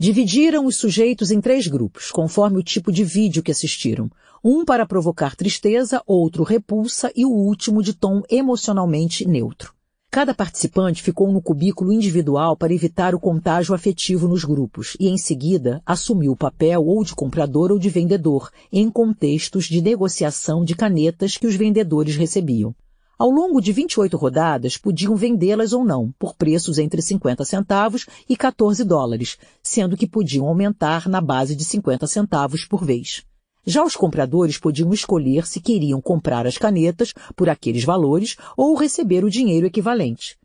Dividiram 0.00 0.64
os 0.64 0.78
sujeitos 0.78 1.30
em 1.30 1.38
três 1.38 1.66
grupos, 1.66 2.10
conforme 2.10 2.58
o 2.58 2.62
tipo 2.62 2.90
de 2.90 3.04
vídeo 3.04 3.42
que 3.42 3.52
assistiram. 3.52 4.10
Um 4.42 4.64
para 4.64 4.86
provocar 4.86 5.36
tristeza, 5.36 6.02
outro 6.06 6.42
repulsa 6.42 7.12
e 7.14 7.26
o 7.26 7.30
último 7.30 7.82
de 7.82 7.92
tom 7.92 8.22
emocionalmente 8.30 9.28
neutro. 9.28 9.74
Cada 10.10 10.32
participante 10.32 11.02
ficou 11.02 11.30
no 11.30 11.42
cubículo 11.42 11.92
individual 11.92 12.56
para 12.56 12.72
evitar 12.72 13.14
o 13.14 13.20
contágio 13.20 13.74
afetivo 13.74 14.26
nos 14.26 14.42
grupos 14.42 14.96
e, 14.98 15.06
em 15.06 15.18
seguida, 15.18 15.82
assumiu 15.84 16.32
o 16.32 16.36
papel 16.36 16.82
ou 16.82 17.04
de 17.04 17.14
comprador 17.14 17.70
ou 17.70 17.78
de 17.78 17.90
vendedor, 17.90 18.50
em 18.72 18.90
contextos 18.90 19.66
de 19.66 19.82
negociação 19.82 20.64
de 20.64 20.74
canetas 20.74 21.36
que 21.36 21.46
os 21.46 21.56
vendedores 21.56 22.16
recebiam. 22.16 22.74
Ao 23.18 23.28
longo 23.28 23.60
de 23.60 23.70
28 23.70 24.16
rodadas, 24.16 24.78
podiam 24.78 25.14
vendê-las 25.14 25.74
ou 25.74 25.84
não, 25.84 26.10
por 26.18 26.34
preços 26.34 26.78
entre 26.78 27.02
50 27.02 27.44
centavos 27.44 28.06
e 28.26 28.34
14 28.34 28.82
dólares, 28.84 29.36
sendo 29.62 29.94
que 29.94 30.06
podiam 30.06 30.46
aumentar 30.46 31.06
na 31.06 31.20
base 31.20 31.54
de 31.54 31.64
50 31.64 32.06
centavos 32.06 32.64
por 32.64 32.82
vez. 32.82 33.24
Já 33.70 33.84
os 33.84 33.94
compradores 33.94 34.56
podiam 34.56 34.94
escolher 34.94 35.46
se 35.46 35.60
queriam 35.60 36.00
comprar 36.00 36.46
as 36.46 36.56
canetas 36.56 37.12
por 37.36 37.50
aqueles 37.50 37.84
valores 37.84 38.34
ou 38.56 38.74
receber 38.74 39.26
o 39.26 39.30
dinheiro 39.30 39.66
equivalente. 39.66 40.38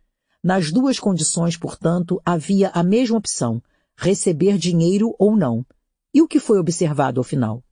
Nas 0.43 0.73
duas 0.73 0.99
condições, 0.99 1.55
portanto, 1.55 2.21
havia 2.25 2.67
a 2.73 2.83
mesma 2.83 3.17
opção, 3.17 3.63
receber 3.95 4.57
dinheiro 4.57 5.15
ou 5.17 5.37
não. 5.37 5.65
E 6.13 6.21
o 6.21 6.27
que 6.27 6.37
foi 6.37 6.59
observado 6.59 7.21
ao 7.21 7.23
final? 7.23 7.63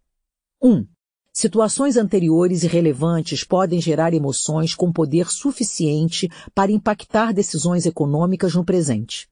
1. 0.64 0.72
Um, 0.72 0.88
situações 1.34 1.98
anteriores 1.98 2.64
e 2.64 2.68
relevantes 2.68 3.44
podem 3.44 3.82
gerar 3.82 4.14
emoções 4.14 4.74
com 4.74 4.90
poder 4.90 5.28
suficiente 5.28 6.30
para 6.56 6.72
impactar 6.72 7.34
decisões 7.34 7.86
econômicas 7.86 8.56
no 8.56 8.64
presente. 8.64 9.28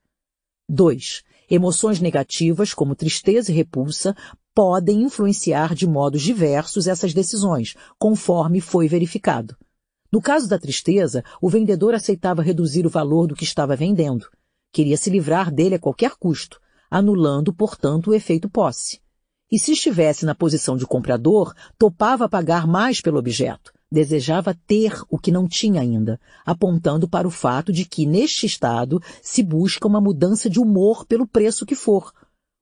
2. 0.67 1.23
Emoções 1.49 1.99
negativas, 2.01 2.75
como 2.75 2.93
tristeza 2.93 3.51
e 3.51 3.55
repulsa, 3.55 4.15
podem 4.53 5.03
influenciar 5.03 5.73
de 5.73 5.87
modos 5.87 6.21
diversos 6.21 6.87
essas 6.87 7.13
decisões, 7.13 7.75
conforme 7.97 8.59
foi 8.59 8.87
verificado. 8.87 9.55
No 10.11 10.21
caso 10.21 10.47
da 10.47 10.57
tristeza, 10.57 11.23
o 11.41 11.49
vendedor 11.49 11.93
aceitava 11.93 12.41
reduzir 12.41 12.85
o 12.85 12.89
valor 12.89 13.27
do 13.27 13.35
que 13.35 13.43
estava 13.43 13.75
vendendo. 13.75 14.27
Queria 14.71 14.97
se 14.97 15.09
livrar 15.09 15.51
dele 15.51 15.75
a 15.75 15.79
qualquer 15.79 16.15
custo, 16.19 16.59
anulando, 16.89 17.53
portanto, 17.53 18.09
o 18.09 18.13
efeito 18.13 18.49
posse. 18.49 18.99
E 19.51 19.57
se 19.57 19.71
estivesse 19.71 20.25
na 20.25 20.35
posição 20.35 20.77
de 20.77 20.85
comprador, 20.85 21.53
topava 21.77 22.29
pagar 22.29 22.67
mais 22.67 23.01
pelo 23.01 23.17
objeto, 23.17 23.73
desejava 23.91 24.55
ter 24.67 25.01
o 25.09 25.17
que 25.17 25.31
não 25.31 25.47
tinha 25.47 25.81
ainda, 25.81 26.19
apontando 26.45 27.07
para 27.07 27.27
o 27.27 27.31
fato 27.31 27.73
de 27.73 27.85
que, 27.85 28.05
neste 28.05 28.45
estado, 28.45 29.01
se 29.21 29.41
busca 29.41 29.87
uma 29.87 30.01
mudança 30.01 30.49
de 30.49 30.59
humor 30.59 31.05
pelo 31.05 31.27
preço 31.27 31.65
que 31.65 31.75
for, 31.75 32.11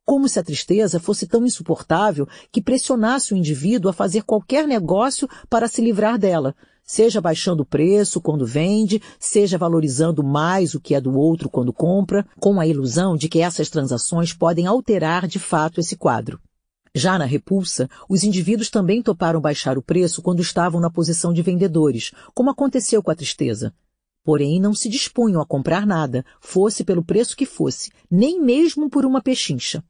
como 0.07 0.29
se 0.29 0.39
a 0.39 0.43
tristeza 0.43 1.01
fosse 1.01 1.27
tão 1.27 1.45
insuportável 1.45 2.25
que 2.49 2.61
pressionasse 2.61 3.33
o 3.33 3.35
indivíduo 3.35 3.89
a 3.89 3.93
fazer 3.93 4.23
qualquer 4.23 4.65
negócio 4.65 5.27
para 5.49 5.67
se 5.67 5.81
livrar 5.81 6.17
dela, 6.17 6.55
seja 6.81 7.19
baixando 7.19 7.63
o 7.63 7.65
preço 7.65 8.21
quando 8.21 8.45
vende, 8.45 9.01
seja 9.19 9.57
valorizando 9.57 10.23
mais 10.23 10.73
o 10.73 10.79
que 10.79 10.95
é 10.95 11.01
do 11.01 11.13
outro 11.13 11.49
quando 11.49 11.73
compra, 11.73 12.25
com 12.39 12.57
a 12.57 12.65
ilusão 12.65 13.17
de 13.17 13.27
que 13.27 13.41
essas 13.41 13.69
transações 13.69 14.31
podem 14.31 14.65
alterar 14.65 15.27
de 15.27 15.39
fato 15.39 15.81
esse 15.81 15.97
quadro. 15.97 16.39
Já 16.95 17.19
na 17.19 17.25
repulsa, 17.25 17.89
os 18.07 18.23
indivíduos 18.23 18.69
também 18.69 19.01
toparam 19.01 19.41
baixar 19.41 19.77
o 19.77 19.83
preço 19.83 20.21
quando 20.21 20.41
estavam 20.41 20.79
na 20.79 20.89
posição 20.89 21.33
de 21.33 21.41
vendedores, 21.41 22.11
como 22.33 22.49
aconteceu 22.49 23.03
com 23.03 23.11
a 23.11 23.15
tristeza. 23.15 23.73
Porém, 24.23 24.57
não 24.57 24.73
se 24.73 24.87
dispunham 24.87 25.41
a 25.41 25.45
comprar 25.45 25.85
nada, 25.85 26.23
fosse 26.39 26.85
pelo 26.85 27.03
preço 27.03 27.35
que 27.35 27.45
fosse, 27.45 27.91
nem 28.09 28.41
mesmo 28.41 28.89
por 28.89 29.05
uma 29.05 29.21
pechincha. 29.21 29.83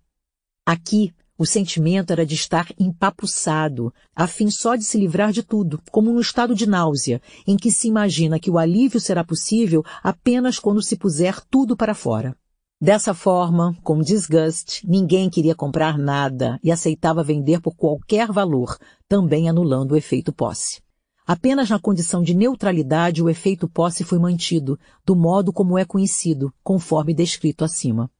Aqui, 0.67 1.13
o 1.37 1.45
sentimento 1.45 2.11
era 2.11 2.25
de 2.25 2.35
estar 2.35 2.67
empapuçado, 2.77 3.93
a 4.13 4.27
fim 4.27 4.51
só 4.51 4.75
de 4.75 4.83
se 4.83 4.97
livrar 4.97 5.31
de 5.31 5.41
tudo, 5.41 5.81
como 5.89 6.11
no 6.11 6.19
estado 6.19 6.53
de 6.53 6.67
náusea, 6.67 7.21
em 7.47 7.55
que 7.55 7.71
se 7.71 7.87
imagina 7.87 8.37
que 8.37 8.51
o 8.51 8.57
alívio 8.57 8.99
será 8.99 9.23
possível 9.23 9.81
apenas 10.03 10.59
quando 10.59 10.81
se 10.81 10.97
puser 10.97 11.39
tudo 11.49 11.77
para 11.77 11.93
fora. 11.93 12.35
Dessa 12.81 13.13
forma, 13.13 13.77
com 13.81 14.01
disgust, 14.01 14.85
ninguém 14.85 15.29
queria 15.29 15.55
comprar 15.55 15.97
nada 15.97 16.59
e 16.61 16.69
aceitava 16.69 17.23
vender 17.23 17.61
por 17.61 17.73
qualquer 17.73 18.29
valor, 18.29 18.77
também 19.07 19.47
anulando 19.47 19.93
o 19.93 19.95
efeito 19.95 20.33
posse. 20.33 20.81
Apenas 21.25 21.69
na 21.69 21.79
condição 21.79 22.21
de 22.21 22.33
neutralidade 22.33 23.23
o 23.23 23.29
efeito 23.29 23.69
posse 23.69 24.03
foi 24.03 24.19
mantido, 24.19 24.77
do 25.05 25.15
modo 25.15 25.53
como 25.53 25.77
é 25.77 25.85
conhecido, 25.85 26.53
conforme 26.61 27.13
descrito 27.13 27.63
acima. 27.63 28.11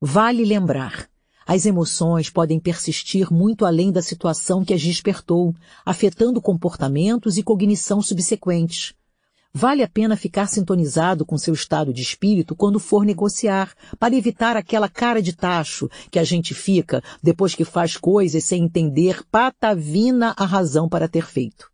Vale 0.00 0.44
lembrar, 0.44 1.08
as 1.46 1.66
emoções 1.66 2.30
podem 2.30 2.58
persistir 2.58 3.32
muito 3.32 3.64
além 3.64 3.90
da 3.90 4.02
situação 4.02 4.64
que 4.64 4.74
as 4.74 4.82
despertou, 4.82 5.54
afetando 5.84 6.40
comportamentos 6.40 7.36
e 7.36 7.42
cognição 7.42 8.00
subsequentes. 8.00 8.94
Vale 9.54 9.82
a 9.82 9.88
pena 9.88 10.16
ficar 10.16 10.46
sintonizado 10.46 11.26
com 11.26 11.36
seu 11.36 11.52
estado 11.52 11.92
de 11.92 12.00
espírito 12.00 12.56
quando 12.56 12.80
for 12.80 13.04
negociar, 13.04 13.74
para 13.98 14.16
evitar 14.16 14.56
aquela 14.56 14.88
cara 14.88 15.20
de 15.20 15.34
tacho 15.34 15.90
que 16.10 16.18
a 16.18 16.24
gente 16.24 16.54
fica 16.54 17.02
depois 17.22 17.54
que 17.54 17.64
faz 17.64 17.96
coisas 17.98 18.44
sem 18.44 18.64
entender 18.64 19.22
patavina 19.30 20.34
a 20.38 20.46
razão 20.46 20.88
para 20.88 21.06
ter 21.06 21.26
feito. 21.26 21.70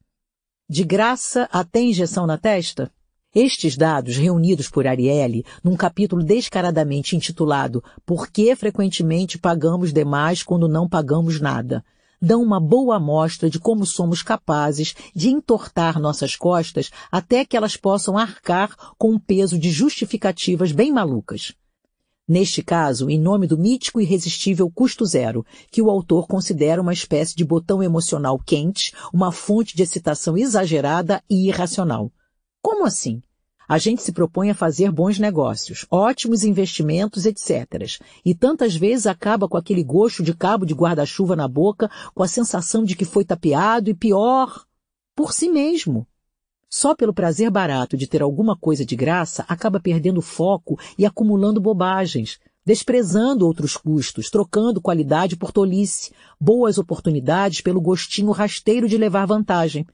De 0.69 0.83
graça 0.83 1.49
até 1.53 1.81
injeção 1.81 2.27
na 2.27 2.37
testa? 2.37 2.93
Estes 3.35 3.77
dados, 3.77 4.17
reunidos 4.17 4.71
por 4.71 4.87
Ariely 4.87 5.45
num 5.63 5.77
capítulo 5.77 6.25
descaradamente 6.25 7.15
intitulado 7.15 7.85
Por 8.07 8.29
que 8.29 8.57
frequentemente 8.57 9.37
pagamos 9.37 9.93
demais 9.93 10.43
quando 10.43 10.67
não 10.67 10.89
pagamos 10.89 11.39
nada, 11.39 11.85
dão 12.23 12.43
uma 12.43 12.59
boa 12.59 12.97
amostra 12.97 13.51
de 13.51 13.61
como 13.61 13.85
somos 13.85 14.23
capazes 14.23 14.95
de 15.15 15.29
entortar 15.29 16.01
nossas 16.01 16.37
costas 16.37 16.91
até 17.13 17.45
que 17.45 17.55
elas 17.55 17.77
possam 17.77 18.17
arcar 18.17 18.75
com 18.97 19.11
um 19.11 19.19
peso 19.19 19.59
de 19.59 19.71
justificativas 19.71 20.73
bem 20.73 20.91
malucas. 20.91 21.53
Neste 22.27 22.63
caso, 22.63 23.11
em 23.11 23.21
nome 23.21 23.47
do 23.47 23.59
mítico 23.59 24.01
e 24.01 24.05
irresistível 24.05 24.71
custo 24.71 25.05
zero, 25.05 25.45
que 25.71 25.83
o 25.83 25.91
autor 25.91 26.27
considera 26.27 26.81
uma 26.81 26.95
espécie 26.95 27.37
de 27.37 27.45
botão 27.45 27.83
emocional 27.83 28.39
quente, 28.39 28.95
uma 29.13 29.31
fonte 29.31 29.77
de 29.77 29.83
excitação 29.83 30.37
exagerada 30.37 31.23
e 31.29 31.49
irracional. 31.49 32.11
Como 32.71 32.85
assim? 32.85 33.23
A 33.67 33.79
gente 33.79 34.03
se 34.03 34.13
propõe 34.13 34.51
a 34.51 34.55
fazer 34.55 34.93
bons 34.93 35.19
negócios, 35.19 35.87
ótimos 35.91 36.45
investimentos, 36.45 37.25
etc. 37.25 37.99
E 38.23 38.35
tantas 38.35 38.77
vezes 38.77 39.07
acaba 39.07 39.49
com 39.49 39.57
aquele 39.57 39.83
gosto 39.83 40.23
de 40.23 40.35
cabo 40.35 40.67
de 40.67 40.75
guarda-chuva 40.75 41.35
na 41.35 41.49
boca, 41.49 41.91
com 42.15 42.23
a 42.23 42.29
sensação 42.29 42.85
de 42.85 42.95
que 42.95 43.07
foi 43.07 43.25
tapeado 43.25 43.89
e 43.89 43.95
pior, 43.95 44.67
por 45.17 45.33
si 45.33 45.49
mesmo. 45.49 46.07
Só 46.69 46.95
pelo 46.95 47.15
prazer 47.15 47.51
barato 47.51 47.97
de 47.97 48.07
ter 48.07 48.21
alguma 48.21 48.55
coisa 48.55 48.85
de 48.85 48.95
graça, 48.95 49.47
acaba 49.49 49.81
perdendo 49.81 50.21
foco 50.21 50.79
e 50.99 51.07
acumulando 51.07 51.63
bobagens, 51.63 52.39
desprezando 52.67 53.47
outros 53.47 53.79
custos, 53.79 54.29
trocando 54.29 54.79
qualidade 54.79 55.39
por 55.39 55.53
tolice, 55.53 56.13
boas 56.39 56.77
oportunidades 56.77 57.63
pelo 57.63 57.81
gostinho 57.81 58.31
rasteiro 58.31 58.87
de 58.87 58.99
levar 58.99 59.25
vantagem. 59.25 59.87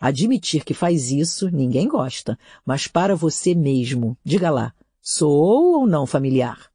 Admitir 0.00 0.64
que 0.64 0.74
faz 0.74 1.10
isso, 1.10 1.50
ninguém 1.50 1.88
gosta, 1.88 2.38
mas 2.64 2.86
para 2.86 3.16
você 3.16 3.54
mesmo, 3.54 4.16
diga 4.24 4.48
lá, 4.48 4.72
sou 5.00 5.80
ou 5.80 5.86
não 5.86 6.06
familiar? 6.06 6.70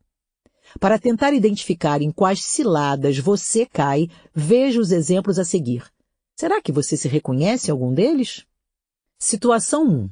Para 0.79 0.99
tentar 0.99 1.33
identificar 1.33 2.01
em 2.01 2.11
quais 2.11 2.43
ciladas 2.43 3.17
você 3.19 3.65
cai, 3.65 4.09
veja 4.33 4.79
os 4.79 4.91
exemplos 4.91 5.39
a 5.39 5.45
seguir. 5.45 5.85
Será 6.35 6.61
que 6.61 6.71
você 6.71 6.97
se 6.97 7.07
reconhece 7.07 7.69
em 7.69 7.71
algum 7.71 7.93
deles? 7.93 8.45
Situação 9.17 9.87
1. 9.87 10.09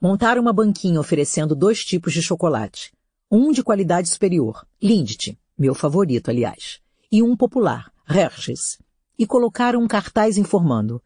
Montar 0.00 0.38
uma 0.38 0.52
banquinha 0.52 1.00
oferecendo 1.00 1.54
dois 1.54 1.84
tipos 1.84 2.12
de 2.12 2.22
chocolate. 2.22 2.92
Um 3.30 3.52
de 3.52 3.62
qualidade 3.62 4.08
superior, 4.08 4.66
Lindt, 4.80 5.36
meu 5.58 5.74
favorito, 5.74 6.30
aliás, 6.30 6.80
e 7.10 7.22
um 7.22 7.36
popular, 7.36 7.92
Hershey's. 8.08 8.78
E 9.18 9.26
colocar 9.26 9.74
um 9.74 9.88
cartaz 9.88 10.38
informando 10.38 11.02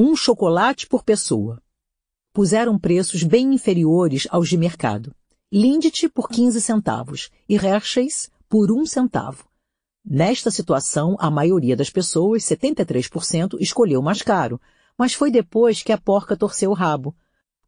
um 0.00 0.14
chocolate 0.14 0.86
por 0.86 1.02
pessoa. 1.02 1.60
Puseram 2.32 2.78
preços 2.78 3.24
bem 3.24 3.52
inferiores 3.52 4.28
aos 4.30 4.48
de 4.48 4.56
mercado. 4.56 5.12
Lindt 5.52 6.08
por 6.10 6.28
15 6.28 6.60
centavos 6.60 7.30
e 7.48 7.56
Hershey's 7.56 8.30
por 8.48 8.70
um 8.70 8.86
centavo. 8.86 9.48
Nesta 10.08 10.52
situação, 10.52 11.16
a 11.18 11.28
maioria 11.28 11.74
das 11.74 11.90
pessoas, 11.90 12.44
73%, 12.44 13.56
escolheu 13.58 14.00
mais 14.00 14.22
caro, 14.22 14.60
mas 14.96 15.14
foi 15.14 15.32
depois 15.32 15.82
que 15.82 15.90
a 15.90 15.98
porca 15.98 16.36
torceu 16.36 16.70
o 16.70 16.74
rabo. 16.74 17.12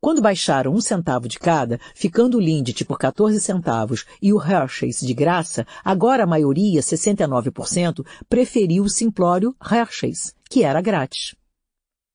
Quando 0.01 0.23
baixaram 0.23 0.73
um 0.73 0.81
centavo 0.81 1.27
de 1.27 1.37
cada, 1.37 1.81
ficando 1.97 2.39
o 2.39 2.41
Lindt 2.41 2.85
por 2.85 2.97
14 2.97 3.41
centavos 3.41 4.05
e 4.23 4.33
o 4.33 4.41
Hershey's 4.41 5.01
de 5.01 5.13
graça, 5.13 5.67
agora 5.85 6.23
a 6.23 6.29
maioria, 6.29 6.81
69%, 6.81 8.07
preferiu 8.29 8.85
o 8.85 8.89
simplório 8.89 9.53
Hershey's, 9.61 10.33
que 10.49 10.63
era 10.63 10.81
grátis. 10.81 11.35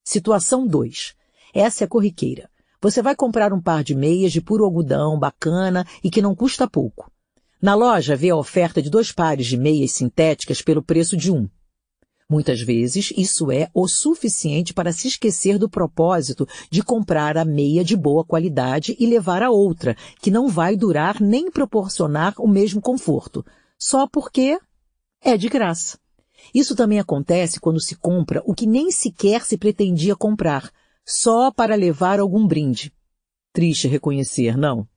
Situação 0.07 0.67
2. 0.67 1.15
Essa 1.51 1.83
é 1.83 1.87
corriqueira. 1.87 2.47
Você 2.79 3.01
vai 3.01 3.15
comprar 3.15 3.51
um 3.51 3.59
par 3.59 3.83
de 3.83 3.95
meias 3.95 4.31
de 4.31 4.39
puro 4.39 4.63
algodão, 4.63 5.17
bacana 5.17 5.83
e 6.03 6.11
que 6.11 6.21
não 6.21 6.35
custa 6.35 6.69
pouco. 6.69 7.11
Na 7.59 7.73
loja 7.73 8.15
vê 8.15 8.29
a 8.29 8.35
oferta 8.35 8.83
de 8.83 8.89
dois 8.91 9.11
pares 9.11 9.47
de 9.47 9.57
meias 9.57 9.93
sintéticas 9.93 10.61
pelo 10.61 10.83
preço 10.83 11.17
de 11.17 11.31
um. 11.31 11.49
Muitas 12.29 12.61
vezes 12.61 13.11
isso 13.17 13.51
é 13.51 13.67
o 13.73 13.87
suficiente 13.87 14.75
para 14.75 14.91
se 14.91 15.07
esquecer 15.07 15.57
do 15.57 15.67
propósito 15.67 16.47
de 16.69 16.83
comprar 16.83 17.35
a 17.35 17.43
meia 17.43 17.83
de 17.83 17.97
boa 17.97 18.23
qualidade 18.23 18.95
e 18.99 19.07
levar 19.07 19.41
a 19.41 19.49
outra, 19.49 19.97
que 20.21 20.29
não 20.29 20.47
vai 20.47 20.75
durar 20.75 21.19
nem 21.19 21.49
proporcionar 21.49 22.35
o 22.37 22.47
mesmo 22.47 22.79
conforto, 22.79 23.43
só 23.75 24.07
porque 24.07 24.59
é 25.19 25.35
de 25.35 25.49
graça. 25.49 25.97
Isso 26.53 26.75
também 26.75 26.99
acontece 26.99 27.59
quando 27.59 27.81
se 27.81 27.95
compra 27.95 28.41
o 28.45 28.53
que 28.53 28.65
nem 28.65 28.91
sequer 28.91 29.45
se 29.45 29.57
pretendia 29.57 30.15
comprar, 30.15 30.71
só 31.05 31.51
para 31.51 31.75
levar 31.75 32.19
algum 32.19 32.47
brinde. 32.47 32.93
Triste 33.53 33.87
reconhecer, 33.87 34.57
não? 34.57 34.87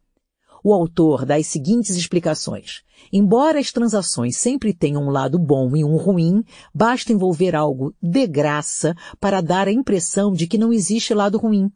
O 0.63 0.75
autor 0.75 1.25
dá 1.25 1.37
as 1.37 1.47
seguintes 1.47 1.97
explicações. 1.97 2.83
Embora 3.13 3.61
as 3.61 3.71
transações 3.71 4.37
sempre 4.37 4.75
tenham 4.75 5.05
um 5.05 5.11
lado 5.11 5.39
bom 5.39 5.77
e 5.77 5.85
um 5.85 5.97
ruim, 5.97 6.43
basta 6.75 7.13
envolver 7.13 7.55
algo 7.55 7.95
de 8.03 8.27
graça 8.27 8.95
para 9.21 9.41
dar 9.41 9.69
a 9.69 9.73
impressão 9.73 10.33
de 10.33 10.47
que 10.47 10.59
não 10.59 10.73
existe 10.73 11.15
lado 11.15 11.39
ruim. 11.39 11.71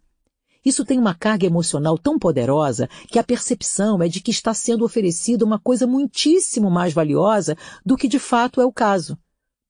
Isso 0.65 0.85
tem 0.85 0.99
uma 0.99 1.15
carga 1.15 1.47
emocional 1.47 1.99
tão 1.99 2.19
poderosa 2.19 2.89
que 3.09 3.19
a 3.19 3.25
percepção 3.25 4.03
é 4.03 4.09
de 4.09 4.21
que 4.21 4.31
está 4.31 4.55
sendo 4.55 4.85
oferecida 4.85 5.45
uma 5.45 5.59
coisa 5.59 5.87
muitíssimo 5.87 6.71
mais 6.71 6.93
valiosa 6.93 7.57
do 7.85 7.97
que 7.97 8.07
de 8.07 8.19
fato 8.19 8.61
é 8.61 8.65
o 8.65 8.73
caso. 8.73 9.19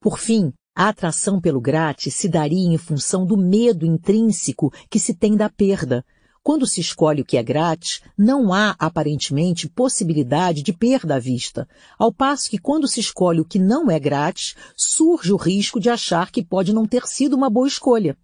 Por 0.03 0.19
fim, 0.19 0.53
a 0.75 0.89
atração 0.89 1.41
pelo 1.41 1.61
grátis 1.61 2.17
se 2.17 2.29
daria 2.29 2.75
em 2.75 2.77
função 2.77 3.25
do 3.25 3.37
medo 3.37 3.87
intrínseco 3.87 4.73
que 4.91 4.99
se 4.99 5.15
tem 5.15 5.37
da 5.37 5.49
perda. 5.49 6.05
Quando 6.43 6.67
se 6.67 6.81
escolhe 6.81 7.23
o 7.23 7.25
que 7.25 7.37
é 7.37 7.43
grátis, 7.43 8.01
não 8.19 8.53
há, 8.53 8.75
aparentemente, 8.81 9.69
possibilidade 9.69 10.61
de 10.61 10.73
perda 10.73 11.15
à 11.15 11.19
vista, 11.21 11.69
ao 11.97 12.13
passo 12.13 12.51
que 12.51 12.59
quando 12.59 12.89
se 12.89 12.99
escolhe 12.99 13.39
o 13.41 13.45
que 13.45 13.61
não 13.61 13.89
é 13.89 14.01
grátis, 14.01 14.57
surge 14.77 15.33
o 15.33 15.37
risco 15.37 15.79
de 15.79 15.89
achar 15.89 16.33
que 16.33 16.45
pode 16.45 16.73
não 16.73 16.85
ter 16.85 17.07
sido 17.07 17.35
uma 17.37 17.49
boa 17.49 17.69
escolha. 17.69 18.19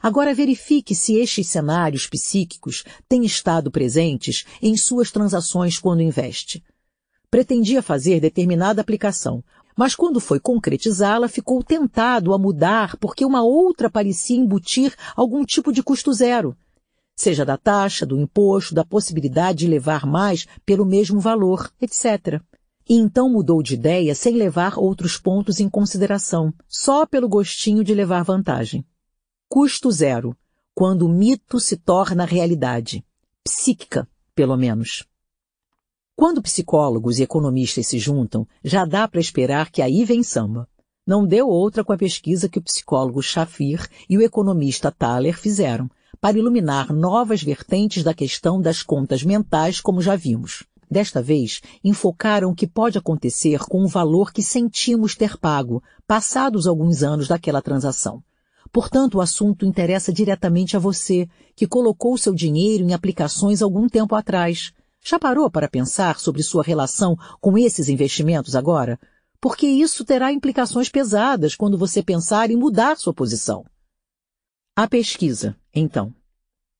Agora 0.00 0.34
verifique 0.34 0.94
se 0.94 1.16
estes 1.16 1.48
cenários 1.48 2.06
psíquicos 2.06 2.84
têm 3.06 3.22
estado 3.22 3.70
presentes 3.70 4.46
em 4.62 4.74
suas 4.78 5.10
transações 5.10 5.78
quando 5.78 6.00
investe. 6.00 6.64
Pretendia 7.28 7.82
fazer 7.82 8.20
determinada 8.20 8.80
aplicação, 8.80 9.44
mas 9.76 9.94
quando 9.94 10.18
foi 10.18 10.40
concretizá-la, 10.40 11.28
ficou 11.28 11.62
tentado 11.62 12.32
a 12.32 12.38
mudar 12.38 12.96
porque 12.96 13.24
uma 13.24 13.42
outra 13.42 13.90
parecia 13.90 14.36
embutir 14.36 14.94
algum 15.14 15.44
tipo 15.44 15.70
de 15.70 15.82
custo 15.82 16.12
zero, 16.12 16.56
seja 17.14 17.44
da 17.44 17.56
taxa, 17.56 18.06
do 18.06 18.18
imposto, 18.18 18.74
da 18.74 18.84
possibilidade 18.84 19.60
de 19.60 19.66
levar 19.66 20.06
mais 20.06 20.46
pelo 20.64 20.84
mesmo 20.84 21.20
valor, 21.20 21.70
etc. 21.80 22.40
E 22.88 22.94
então 22.94 23.28
mudou 23.28 23.62
de 23.62 23.74
ideia 23.74 24.14
sem 24.14 24.36
levar 24.36 24.78
outros 24.78 25.18
pontos 25.18 25.58
em 25.58 25.68
consideração, 25.68 26.54
só 26.68 27.04
pelo 27.04 27.28
gostinho 27.28 27.82
de 27.82 27.94
levar 27.94 28.22
vantagem. 28.22 28.84
Custo 29.48 29.90
zero, 29.90 30.36
quando 30.74 31.02
o 31.02 31.08
mito 31.08 31.58
se 31.58 31.76
torna 31.76 32.24
realidade. 32.24 33.04
Psíquica, 33.42 34.08
pelo 34.34 34.56
menos. 34.56 35.04
Quando 36.18 36.40
psicólogos 36.40 37.18
e 37.18 37.22
economistas 37.22 37.88
se 37.88 37.98
juntam, 37.98 38.48
já 38.64 38.86
dá 38.86 39.06
para 39.06 39.20
esperar 39.20 39.70
que 39.70 39.82
aí 39.82 40.02
vem 40.02 40.22
samba. 40.22 40.66
Não 41.06 41.26
deu 41.26 41.46
outra 41.46 41.84
com 41.84 41.92
a 41.92 41.98
pesquisa 41.98 42.48
que 42.48 42.58
o 42.58 42.62
psicólogo 42.62 43.20
Shafir 43.20 43.86
e 44.08 44.16
o 44.16 44.22
economista 44.22 44.90
Thaler 44.90 45.38
fizeram, 45.38 45.90
para 46.18 46.38
iluminar 46.38 46.90
novas 46.90 47.42
vertentes 47.42 48.02
da 48.02 48.14
questão 48.14 48.62
das 48.62 48.82
contas 48.82 49.22
mentais, 49.22 49.78
como 49.78 50.00
já 50.00 50.16
vimos. 50.16 50.64
Desta 50.90 51.20
vez, 51.20 51.60
enfocaram 51.84 52.50
o 52.50 52.54
que 52.54 52.66
pode 52.66 52.96
acontecer 52.96 53.58
com 53.68 53.84
o 53.84 53.88
valor 53.88 54.32
que 54.32 54.42
sentimos 54.42 55.14
ter 55.14 55.36
pago, 55.36 55.82
passados 56.06 56.66
alguns 56.66 57.02
anos 57.02 57.28
daquela 57.28 57.60
transação. 57.60 58.22
Portanto, 58.72 59.16
o 59.16 59.20
assunto 59.20 59.66
interessa 59.66 60.10
diretamente 60.10 60.78
a 60.78 60.80
você, 60.80 61.28
que 61.54 61.66
colocou 61.66 62.16
seu 62.16 62.32
dinheiro 62.32 62.84
em 62.84 62.94
aplicações 62.94 63.60
algum 63.60 63.86
tempo 63.86 64.14
atrás, 64.14 64.72
já 65.08 65.20
parou 65.20 65.48
para 65.48 65.68
pensar 65.68 66.18
sobre 66.18 66.42
sua 66.42 66.64
relação 66.64 67.16
com 67.40 67.56
esses 67.56 67.88
investimentos 67.88 68.56
agora? 68.56 68.98
Porque 69.40 69.64
isso 69.64 70.04
terá 70.04 70.32
implicações 70.32 70.88
pesadas 70.88 71.54
quando 71.54 71.78
você 71.78 72.02
pensar 72.02 72.50
em 72.50 72.56
mudar 72.56 72.96
sua 72.96 73.14
posição. 73.14 73.64
A 74.74 74.88
pesquisa, 74.88 75.56
então. 75.72 76.12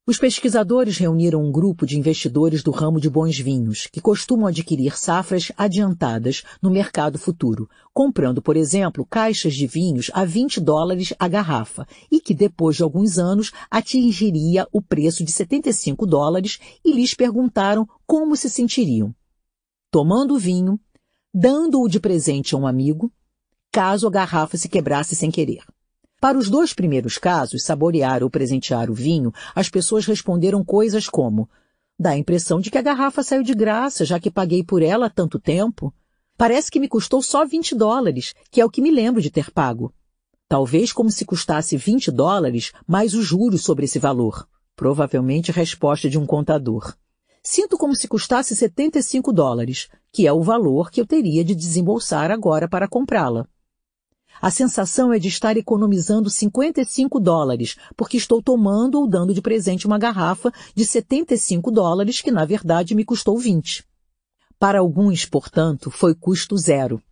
Os 0.09 0.19
pesquisadores 0.19 0.99
reuniram 0.99 1.43
um 1.43 1.51
grupo 1.51 1.85
de 1.85 1.99
investidores 1.99 2.63
do 2.63 2.71
ramo 2.71 3.01
de 3.01 3.11
bons 3.11 3.37
vinhos, 3.37 3.89
que 3.89 4.01
costumam 4.01 4.47
adquirir 4.47 4.97
safras 4.97 5.51
adiantadas 5.57 6.45
no 6.63 6.71
mercado 6.71 7.19
futuro, 7.19 7.69
comprando, 7.93 8.41
por 8.41 8.57
exemplo, 8.57 9.05
caixas 9.05 9.57
de 9.57 9.67
vinhos 9.67 10.09
a 10.15 10.25
20 10.25 10.61
dólares 10.61 11.13
a 11.19 11.27
garrafa, 11.27 11.89
e 12.09 12.21
que 12.21 12.33
depois 12.33 12.77
de 12.77 12.85
alguns 12.85 13.19
anos 13.19 13.51
atingiria 13.69 14.65
o 14.71 14.81
preço 14.81 15.25
de 15.25 15.33
75 15.33 16.07
dólares, 16.07 16.61
e 16.85 16.93
lhes 16.93 17.13
perguntaram 17.13 17.85
como 18.07 18.37
se 18.37 18.49
sentiriam. 18.49 19.13
Tomando 19.91 20.35
o 20.35 20.39
vinho, 20.39 20.79
dando-o 21.35 21.89
de 21.89 21.99
presente 21.99 22.55
a 22.55 22.59
um 22.59 22.65
amigo, 22.65 23.13
caso 23.73 24.07
a 24.07 24.11
garrafa 24.11 24.57
se 24.57 24.69
quebrasse 24.69 25.17
sem 25.17 25.33
querer. 25.33 25.65
Para 26.21 26.39
os 26.39 26.49
dois 26.49 26.73
primeiros 26.73 27.19
casos, 27.19 27.65
saborear 27.65 28.23
ou 28.23 28.31
presentear 28.31 28.91
o 28.91 28.95
vinho, 28.95 29.33
as 29.55 29.69
pessoas 29.69 30.07
responderam 30.07 30.65
coisas 30.65 31.09
como 31.09 31.49
Dá 31.99 32.11
a 32.11 32.19
impressão 32.19 32.61
de 32.61 32.71
que 32.71 32.77
a 32.77 32.83
garrafa 32.83 33.23
saiu 33.23 33.43
de 33.43 33.55
graça, 33.55 34.05
já 34.05 34.21
que 34.21 34.31
paguei 34.31 34.63
por 34.63 34.83
ela 34.83 35.07
há 35.07 35.11
tanto 35.11 35.41
tempo. 35.41 35.95
Parece 36.37 36.71
que 36.71 36.79
me 36.79 36.89
custou 36.89 37.23
só 37.23 37.47
20 37.47 37.75
dólares, 37.75 38.35
que 38.51 38.61
é 38.61 38.65
o 38.65 38.69
que 38.69 38.83
me 38.83 38.91
lembro 38.91 39.23
de 39.23 39.31
ter 39.31 39.51
pago. 39.51 39.95
Talvez 40.47 40.93
como 40.93 41.11
se 41.11 41.25
custasse 41.25 41.75
20 41.77 42.11
dólares 42.11 42.73
mais 42.87 43.15
os 43.15 43.25
juros 43.25 43.63
sobre 43.63 43.87
esse 43.87 43.99
valor. 43.99 44.47
Provavelmente 44.77 45.51
resposta 45.51 46.11
de 46.11 46.19
um 46.19 46.27
contador. 46.27 46.95
Sinto 47.43 47.79
como 47.79 47.97
se 47.97 48.07
custasse 48.07 48.55
75 48.55 49.33
dólares, 49.33 49.89
que 50.13 50.27
é 50.27 50.33
o 50.33 50.43
valor 50.43 50.91
que 50.91 51.01
eu 51.01 51.07
teria 51.07 51.43
de 51.43 51.55
desembolsar 51.55 52.31
agora 52.31 52.69
para 52.69 52.87
comprá-la. 52.87 53.49
A 54.41 54.51
sensação 54.51 55.13
é 55.13 55.19
de 55.19 55.29
estar 55.29 55.57
economizando 55.57 56.29
55 56.29 57.19
dólares, 57.19 57.77
porque 57.97 58.17
estou 58.17 58.43
tomando 58.43 59.01
ou 59.01 59.09
dando 59.09 59.33
de 59.33 59.41
presente 59.41 59.87
uma 59.87 59.99
garrafa 59.99 60.53
de 60.75 60.85
75 60.85 61.71
dólares 61.71 62.21
que 62.21 62.31
na 62.31 62.45
verdade 62.45 62.95
me 62.95 63.05
custou 63.05 63.39
20. 63.39 63.85
Para 64.59 64.81
alguns, 64.81 65.25
portanto, 65.25 65.91
foi 65.91 66.15
custo 66.15 66.57
zero. 66.57 67.03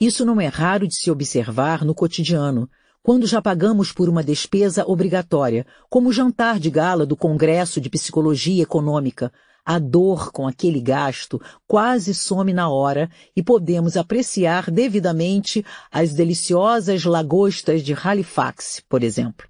Isso 0.00 0.24
não 0.24 0.40
é 0.40 0.46
raro 0.46 0.86
de 0.86 0.94
se 0.94 1.10
observar 1.10 1.84
no 1.84 1.94
cotidiano, 1.94 2.68
quando 3.02 3.26
já 3.26 3.40
pagamos 3.40 3.90
por 3.90 4.08
uma 4.08 4.22
despesa 4.22 4.84
obrigatória, 4.86 5.66
como 5.88 6.08
o 6.08 6.12
jantar 6.12 6.60
de 6.60 6.70
gala 6.70 7.06
do 7.06 7.16
Congresso 7.16 7.80
de 7.80 7.88
Psicologia 7.88 8.62
Econômica, 8.62 9.32
a 9.68 9.78
dor 9.78 10.32
com 10.32 10.48
aquele 10.48 10.80
gasto 10.80 11.38
quase 11.66 12.14
some 12.14 12.54
na 12.54 12.70
hora 12.70 13.10
e 13.36 13.42
podemos 13.42 13.98
apreciar 13.98 14.70
devidamente 14.70 15.62
as 15.92 16.14
deliciosas 16.14 17.04
lagostas 17.04 17.82
de 17.82 17.92
Halifax, 17.92 18.82
por 18.88 19.04
exemplo. 19.04 19.46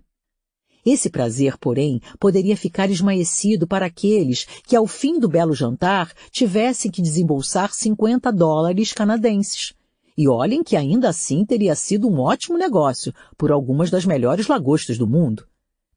Esse 0.85 1.09
prazer, 1.09 1.57
porém, 1.57 2.01
poderia 2.19 2.57
ficar 2.57 2.91
esmaecido 2.91 3.65
para 3.65 3.87
aqueles 3.87 4.45
que, 4.67 4.75
ao 4.75 4.89
fim 4.89 5.21
do 5.21 5.29
belo 5.29 5.55
jantar, 5.55 6.13
tivessem 6.33 6.91
que 6.91 7.01
desembolsar 7.01 7.73
50 7.73 8.33
dólares 8.33 8.93
canadenses. 8.93 9.73
E 10.17 10.27
olhem 10.27 10.65
que 10.65 10.75
ainda 10.75 11.11
assim 11.11 11.45
teria 11.45 11.77
sido 11.77 12.09
um 12.09 12.19
ótimo 12.19 12.59
negócio 12.59 13.15
por 13.37 13.53
algumas 13.53 13.89
das 13.89 14.05
melhores 14.05 14.49
lagostas 14.49 14.99
do 14.99 15.07
mundo. 15.07 15.47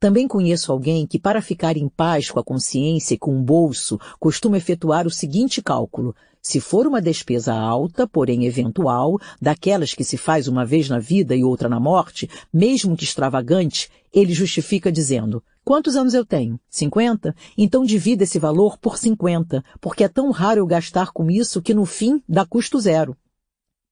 Também 0.02 0.26
conheço 0.26 0.72
alguém 0.72 1.06
que, 1.06 1.16
para 1.16 1.40
ficar 1.40 1.76
em 1.76 1.88
paz 1.88 2.28
com 2.28 2.40
a 2.40 2.42
consciência 2.42 3.14
e 3.14 3.16
com 3.16 3.38
o 3.38 3.40
bolso, 3.40 4.00
costuma 4.18 4.56
efetuar 4.56 5.06
o 5.06 5.10
seguinte 5.12 5.62
cálculo. 5.62 6.12
Se 6.42 6.58
for 6.58 6.88
uma 6.88 7.00
despesa 7.00 7.54
alta, 7.54 8.04
porém 8.04 8.44
eventual, 8.44 9.16
daquelas 9.40 9.94
que 9.94 10.02
se 10.02 10.16
faz 10.16 10.48
uma 10.48 10.66
vez 10.66 10.88
na 10.88 10.98
vida 10.98 11.36
e 11.36 11.44
outra 11.44 11.68
na 11.68 11.78
morte, 11.78 12.28
mesmo 12.52 12.96
que 12.96 13.04
extravagante, 13.04 13.88
ele 14.12 14.32
justifica 14.32 14.90
dizendo, 14.90 15.40
quantos 15.64 15.94
anos 15.94 16.14
eu 16.14 16.26
tenho? 16.26 16.58
50? 16.68 17.32
Então 17.56 17.84
divida 17.84 18.24
esse 18.24 18.40
valor 18.40 18.78
por 18.78 18.98
50, 18.98 19.62
porque 19.80 20.02
é 20.02 20.08
tão 20.08 20.32
raro 20.32 20.58
eu 20.58 20.66
gastar 20.66 21.12
com 21.12 21.30
isso 21.30 21.62
que 21.62 21.72
no 21.72 21.86
fim 21.86 22.20
dá 22.28 22.44
custo 22.44 22.80
zero. 22.80 23.16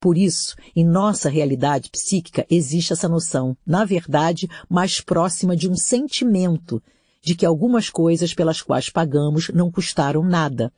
Por 0.00 0.16
isso, 0.16 0.56
em 0.74 0.82
nossa 0.82 1.28
realidade 1.28 1.90
psíquica 1.90 2.46
existe 2.50 2.94
essa 2.94 3.06
noção, 3.06 3.54
na 3.66 3.84
verdade, 3.84 4.48
mais 4.66 4.98
próxima 4.98 5.54
de 5.54 5.68
um 5.68 5.76
sentimento 5.76 6.82
de 7.22 7.34
que 7.34 7.44
algumas 7.44 7.90
coisas 7.90 8.32
pelas 8.32 8.62
quais 8.62 8.88
pagamos 8.88 9.50
não 9.50 9.70
custaram 9.70 10.24
nada. 10.24 10.72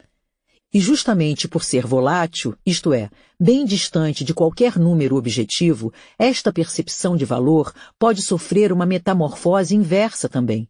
E 0.75 0.81
justamente 0.81 1.47
por 1.47 1.63
ser 1.63 1.87
volátil, 1.87 2.57
isto 2.67 2.93
é, 2.93 3.11
bem 3.39 3.65
distante 3.65 4.25
de 4.25 4.35
qualquer 4.35 4.77
número 4.77 5.15
objetivo, 5.15 5.93
esta 6.19 6.53
percepção 6.53 7.15
de 7.17 7.25
valor 7.25 7.73
pode 7.97 8.23
sofrer 8.23 8.73
uma 8.73 8.87
metamorfose 8.87 9.77
inversa 9.77 10.29
também. 10.29 10.69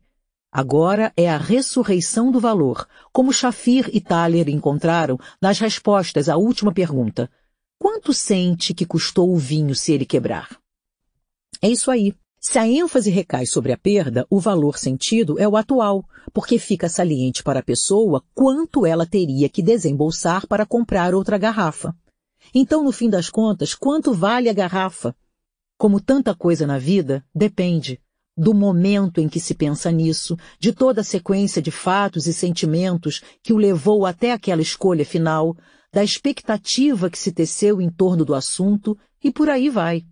Agora 0.52 1.10
é 1.16 1.30
a 1.30 1.38
ressurreição 1.38 2.30
do 2.30 2.38
valor, 2.38 2.86
como 3.10 3.32
Shafir 3.32 3.88
e 3.94 3.98
Thaler 3.98 4.50
encontraram 4.50 5.18
nas 5.40 5.58
respostas 5.58 6.28
à 6.28 6.36
última 6.36 6.70
pergunta– 6.70 7.30
Quanto 7.82 8.12
sente 8.12 8.72
que 8.72 8.86
custou 8.86 9.34
o 9.34 9.36
vinho 9.36 9.74
se 9.74 9.92
ele 9.92 10.06
quebrar? 10.06 10.56
É 11.60 11.68
isso 11.68 11.90
aí. 11.90 12.14
Se 12.38 12.56
a 12.56 12.64
ênfase 12.64 13.10
recai 13.10 13.44
sobre 13.44 13.72
a 13.72 13.76
perda, 13.76 14.24
o 14.30 14.38
valor 14.38 14.78
sentido 14.78 15.36
é 15.36 15.48
o 15.48 15.56
atual, 15.56 16.04
porque 16.32 16.60
fica 16.60 16.88
saliente 16.88 17.42
para 17.42 17.58
a 17.58 17.62
pessoa 17.62 18.22
quanto 18.32 18.86
ela 18.86 19.04
teria 19.04 19.48
que 19.48 19.60
desembolsar 19.60 20.46
para 20.46 20.64
comprar 20.64 21.12
outra 21.12 21.36
garrafa. 21.36 21.92
Então, 22.54 22.84
no 22.84 22.92
fim 22.92 23.10
das 23.10 23.28
contas, 23.28 23.74
quanto 23.74 24.14
vale 24.14 24.48
a 24.48 24.52
garrafa? 24.52 25.12
Como 25.76 26.00
tanta 26.00 26.36
coisa 26.36 26.64
na 26.64 26.78
vida, 26.78 27.24
depende 27.34 28.00
do 28.36 28.54
momento 28.54 29.20
em 29.20 29.28
que 29.28 29.40
se 29.40 29.54
pensa 29.56 29.90
nisso, 29.90 30.36
de 30.56 30.72
toda 30.72 31.00
a 31.00 31.04
sequência 31.04 31.60
de 31.60 31.72
fatos 31.72 32.28
e 32.28 32.32
sentimentos 32.32 33.22
que 33.42 33.52
o 33.52 33.58
levou 33.58 34.06
até 34.06 34.30
aquela 34.30 34.62
escolha 34.62 35.04
final, 35.04 35.56
da 35.92 36.02
expectativa 36.02 37.10
que 37.10 37.18
se 37.18 37.30
teceu 37.30 37.80
em 37.80 37.90
torno 37.90 38.24
do 38.24 38.34
assunto 38.34 38.96
e 39.22 39.30
por 39.30 39.50
aí 39.50 39.68
vai. 39.68 40.04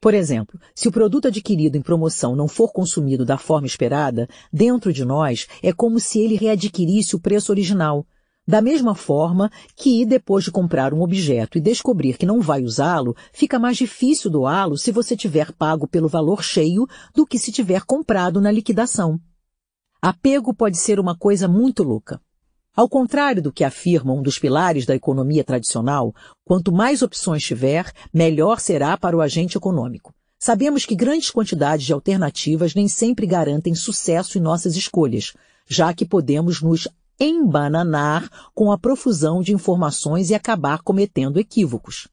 Por 0.00 0.14
exemplo, 0.14 0.60
se 0.74 0.88
o 0.88 0.92
produto 0.92 1.28
adquirido 1.28 1.76
em 1.76 1.82
promoção 1.82 2.36
não 2.36 2.48
for 2.48 2.72
consumido 2.72 3.24
da 3.24 3.36
forma 3.36 3.66
esperada, 3.66 4.28
dentro 4.52 4.92
de 4.92 5.04
nós 5.04 5.46
é 5.62 5.72
como 5.72 5.98
se 5.98 6.20
ele 6.20 6.36
readquirisse 6.36 7.16
o 7.16 7.20
preço 7.20 7.50
original. 7.52 8.06
Da 8.46 8.62
mesma 8.62 8.94
forma 8.94 9.50
que, 9.76 10.06
depois 10.06 10.44
de 10.44 10.50
comprar 10.50 10.94
um 10.94 11.02
objeto 11.02 11.58
e 11.58 11.60
descobrir 11.60 12.16
que 12.16 12.24
não 12.24 12.40
vai 12.40 12.62
usá-lo, 12.62 13.14
fica 13.32 13.58
mais 13.58 13.76
difícil 13.76 14.30
doá-lo 14.30 14.78
se 14.78 14.90
você 14.90 15.16
tiver 15.16 15.52
pago 15.52 15.86
pelo 15.86 16.08
valor 16.08 16.42
cheio 16.42 16.86
do 17.14 17.26
que 17.26 17.38
se 17.38 17.52
tiver 17.52 17.82
comprado 17.84 18.40
na 18.40 18.50
liquidação. 18.50 19.20
Apego 20.00 20.54
pode 20.54 20.78
ser 20.78 20.98
uma 20.98 21.16
coisa 21.16 21.46
muito 21.46 21.82
louca. 21.82 22.20
Ao 22.78 22.88
contrário 22.88 23.42
do 23.42 23.52
que 23.52 23.64
afirma 23.64 24.12
um 24.12 24.22
dos 24.22 24.38
pilares 24.38 24.86
da 24.86 24.94
economia 24.94 25.42
tradicional, 25.42 26.14
quanto 26.44 26.70
mais 26.70 27.02
opções 27.02 27.42
tiver, 27.42 27.90
melhor 28.14 28.60
será 28.60 28.96
para 28.96 29.16
o 29.16 29.20
agente 29.20 29.56
econômico. 29.56 30.14
Sabemos 30.38 30.86
que 30.86 30.94
grandes 30.94 31.28
quantidades 31.28 31.84
de 31.84 31.92
alternativas 31.92 32.76
nem 32.76 32.86
sempre 32.86 33.26
garantem 33.26 33.74
sucesso 33.74 34.38
em 34.38 34.40
nossas 34.40 34.76
escolhas, 34.76 35.32
já 35.66 35.92
que 35.92 36.06
podemos 36.06 36.62
nos 36.62 36.86
embananar 37.18 38.30
com 38.54 38.70
a 38.70 38.78
profusão 38.78 39.42
de 39.42 39.52
informações 39.52 40.30
e 40.30 40.36
acabar 40.36 40.80
cometendo 40.80 41.40
equívocos. 41.40 42.06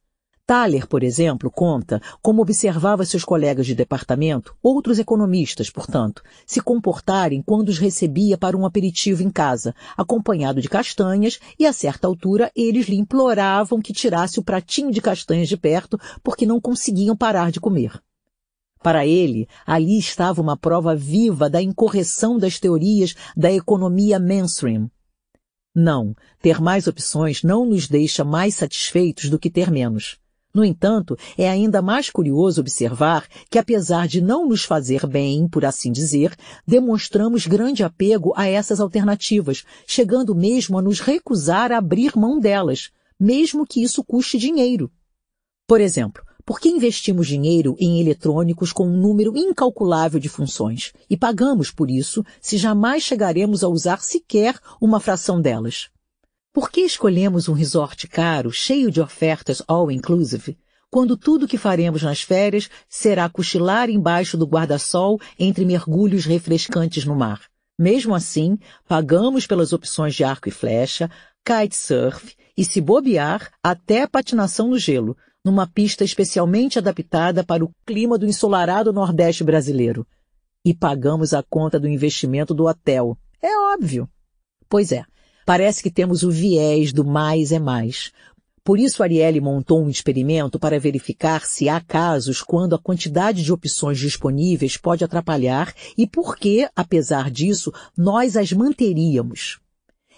Thaler, 0.46 0.86
por 0.86 1.02
exemplo, 1.02 1.50
conta 1.50 2.00
como 2.22 2.40
observava 2.40 3.04
seus 3.04 3.24
colegas 3.24 3.66
de 3.66 3.74
departamento, 3.74 4.54
outros 4.62 5.00
economistas, 5.00 5.68
portanto, 5.68 6.22
se 6.46 6.60
comportarem 6.60 7.42
quando 7.42 7.68
os 7.68 7.78
recebia 7.78 8.38
para 8.38 8.56
um 8.56 8.64
aperitivo 8.64 9.24
em 9.24 9.30
casa, 9.30 9.74
acompanhado 9.96 10.60
de 10.60 10.68
castanhas, 10.68 11.40
e 11.58 11.66
a 11.66 11.72
certa 11.72 12.06
altura 12.06 12.52
eles 12.54 12.86
lhe 12.86 12.94
imploravam 12.94 13.82
que 13.82 13.92
tirasse 13.92 14.38
o 14.38 14.44
pratinho 14.44 14.92
de 14.92 15.00
castanhas 15.00 15.48
de 15.48 15.56
perto 15.56 15.98
porque 16.22 16.46
não 16.46 16.60
conseguiam 16.60 17.16
parar 17.16 17.50
de 17.50 17.58
comer. 17.58 18.00
Para 18.80 19.04
ele, 19.04 19.48
ali 19.66 19.98
estava 19.98 20.40
uma 20.40 20.56
prova 20.56 20.94
viva 20.94 21.50
da 21.50 21.60
incorreção 21.60 22.38
das 22.38 22.60
teorias 22.60 23.16
da 23.36 23.50
economia 23.50 24.20
mainstream. 24.20 24.88
Não, 25.74 26.14
ter 26.40 26.60
mais 26.60 26.86
opções 26.86 27.42
não 27.42 27.66
nos 27.66 27.88
deixa 27.88 28.22
mais 28.22 28.54
satisfeitos 28.54 29.28
do 29.28 29.40
que 29.40 29.50
ter 29.50 29.72
menos. 29.72 30.20
No 30.56 30.64
entanto, 30.64 31.18
é 31.36 31.50
ainda 31.50 31.82
mais 31.82 32.08
curioso 32.08 32.62
observar 32.62 33.28
que, 33.50 33.58
apesar 33.58 34.08
de 34.08 34.22
não 34.22 34.48
nos 34.48 34.64
fazer 34.64 35.06
bem, 35.06 35.46
por 35.46 35.66
assim 35.66 35.92
dizer, 35.92 36.34
demonstramos 36.66 37.46
grande 37.46 37.84
apego 37.84 38.32
a 38.34 38.46
essas 38.48 38.80
alternativas, 38.80 39.64
chegando 39.86 40.34
mesmo 40.34 40.78
a 40.78 40.82
nos 40.82 40.98
recusar 40.98 41.70
a 41.72 41.76
abrir 41.76 42.16
mão 42.16 42.40
delas, 42.40 42.90
mesmo 43.20 43.66
que 43.66 43.82
isso 43.82 44.02
custe 44.02 44.38
dinheiro. 44.38 44.90
Por 45.66 45.78
exemplo, 45.78 46.24
por 46.42 46.58
que 46.58 46.70
investimos 46.70 47.26
dinheiro 47.26 47.76
em 47.78 48.00
eletrônicos 48.00 48.72
com 48.72 48.88
um 48.88 48.96
número 48.96 49.36
incalculável 49.36 50.18
de 50.18 50.30
funções 50.30 50.90
e 51.10 51.18
pagamos 51.18 51.70
por 51.70 51.90
isso 51.90 52.24
se 52.40 52.56
jamais 52.56 53.02
chegaremos 53.02 53.62
a 53.62 53.68
usar 53.68 54.00
sequer 54.02 54.58
uma 54.80 55.00
fração 55.00 55.38
delas? 55.38 55.90
Por 56.56 56.70
que 56.70 56.80
escolhemos 56.80 57.50
um 57.50 57.52
resort 57.52 58.08
caro, 58.08 58.50
cheio 58.50 58.90
de 58.90 58.98
ofertas 58.98 59.60
all-inclusive, 59.68 60.56
quando 60.90 61.14
tudo 61.14 61.46
que 61.46 61.58
faremos 61.58 62.02
nas 62.02 62.22
férias 62.22 62.70
será 62.88 63.28
cochilar 63.28 63.90
embaixo 63.90 64.38
do 64.38 64.46
guarda-sol 64.46 65.20
entre 65.38 65.66
mergulhos 65.66 66.24
refrescantes 66.24 67.04
no 67.04 67.14
mar? 67.14 67.42
Mesmo 67.78 68.14
assim, 68.14 68.58
pagamos 68.88 69.46
pelas 69.46 69.74
opções 69.74 70.14
de 70.14 70.24
arco 70.24 70.48
e 70.48 70.50
flecha, 70.50 71.10
kitesurf 71.44 72.34
e, 72.56 72.64
se 72.64 72.80
bobear, 72.80 73.52
até 73.62 74.06
patinação 74.06 74.68
no 74.68 74.78
gelo, 74.78 75.14
numa 75.44 75.66
pista 75.66 76.04
especialmente 76.04 76.78
adaptada 76.78 77.44
para 77.44 77.62
o 77.62 77.70
clima 77.84 78.16
do 78.16 78.24
ensolarado 78.24 78.94
Nordeste 78.94 79.44
brasileiro. 79.44 80.06
E 80.64 80.72
pagamos 80.72 81.34
a 81.34 81.42
conta 81.42 81.78
do 81.78 81.86
investimento 81.86 82.54
do 82.54 82.64
hotel. 82.64 83.14
É 83.42 83.74
óbvio. 83.74 84.08
Pois 84.70 84.90
é, 84.90 85.04
parece 85.46 85.80
que 85.80 85.92
temos 85.92 86.24
o 86.24 86.30
viés 86.30 86.92
do 86.92 87.04
mais 87.04 87.52
é 87.52 87.58
mais. 87.60 88.10
Por 88.64 88.80
isso 88.80 89.00
Arielle 89.00 89.40
montou 89.40 89.80
um 89.80 89.88
experimento 89.88 90.58
para 90.58 90.80
verificar 90.80 91.46
se 91.46 91.68
há 91.68 91.80
casos 91.80 92.42
quando 92.42 92.74
a 92.74 92.78
quantidade 92.80 93.44
de 93.44 93.52
opções 93.52 93.96
disponíveis 93.96 94.76
pode 94.76 95.04
atrapalhar 95.04 95.72
e 95.96 96.04
por 96.04 96.36
que, 96.36 96.68
apesar 96.74 97.30
disso, 97.30 97.72
nós 97.96 98.36
as 98.36 98.52
manteríamos. 98.52 99.60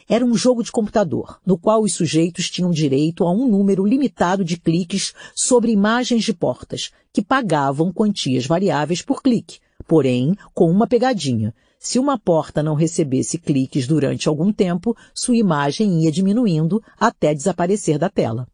Era 0.08 0.24
um 0.24 0.34
jogo 0.34 0.62
de 0.62 0.73
computador, 0.73 1.39
no 1.44 1.58
qual 1.58 1.82
os 1.82 1.92
sujeitos 1.92 2.48
tinham 2.48 2.70
direito 2.70 3.24
a 3.24 3.31
um 3.31 3.47
número 3.47 3.84
limitado 3.84 4.42
de 4.42 4.57
cliques 4.57 5.12
sobre 5.36 5.70
imagens 5.70 6.24
de 6.24 6.32
portas, 6.32 6.90
que 7.12 7.20
pagavam 7.20 7.92
quantias 7.92 8.47
variáveis 8.47 9.02
por 9.02 9.23
clique, 9.23 9.58
porém 9.86 10.34
com 10.55 10.70
uma 10.70 10.86
pegadinha. 10.86 11.55
Se 11.91 11.99
uma 11.99 12.18
porta 12.18 12.62
não 12.62 12.75
recebesse 12.75 13.39
cliques 13.39 13.86
durante 13.86 14.28
algum 14.28 14.52
tempo, 14.52 14.94
sua 15.15 15.39
imagem 15.39 16.02
ia 16.02 16.12
diminuindo 16.12 16.83
até 17.00 17.33
desaparecer 17.33 17.99
da 17.99 18.10
tela. 18.10 18.47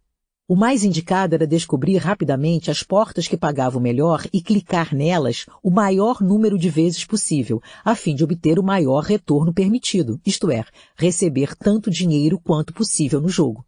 O 0.47 0.55
mais 0.55 0.85
indicado 0.85 1.35
era 1.35 1.45
descobrir 1.45 1.97
rapidamente 1.97 2.71
as 2.71 2.85
portas 2.85 3.27
que 3.27 3.37
pagavam 3.37 3.83
melhor 3.83 4.25
e 4.33 4.41
clicar 4.41 4.95
nelas 4.95 5.47
o 5.65 5.69
maior 5.69 6.21
número 6.21 6.57
de 6.57 6.71
vezes 6.71 7.05
possível, 7.05 7.61
a 7.85 7.97
fim 7.97 8.15
de 8.15 8.23
obter 8.23 8.57
o 8.57 8.63
maior 8.63 9.03
retorno 9.03 9.53
permitido, 9.53 10.21
isto 10.25 10.49
é, 10.49 10.65
receber 10.95 11.57
tanto 11.57 11.91
dinheiro 11.91 12.39
quanto 12.39 12.73
possível 12.73 13.21
no 13.21 13.29
jogo. 13.29 13.67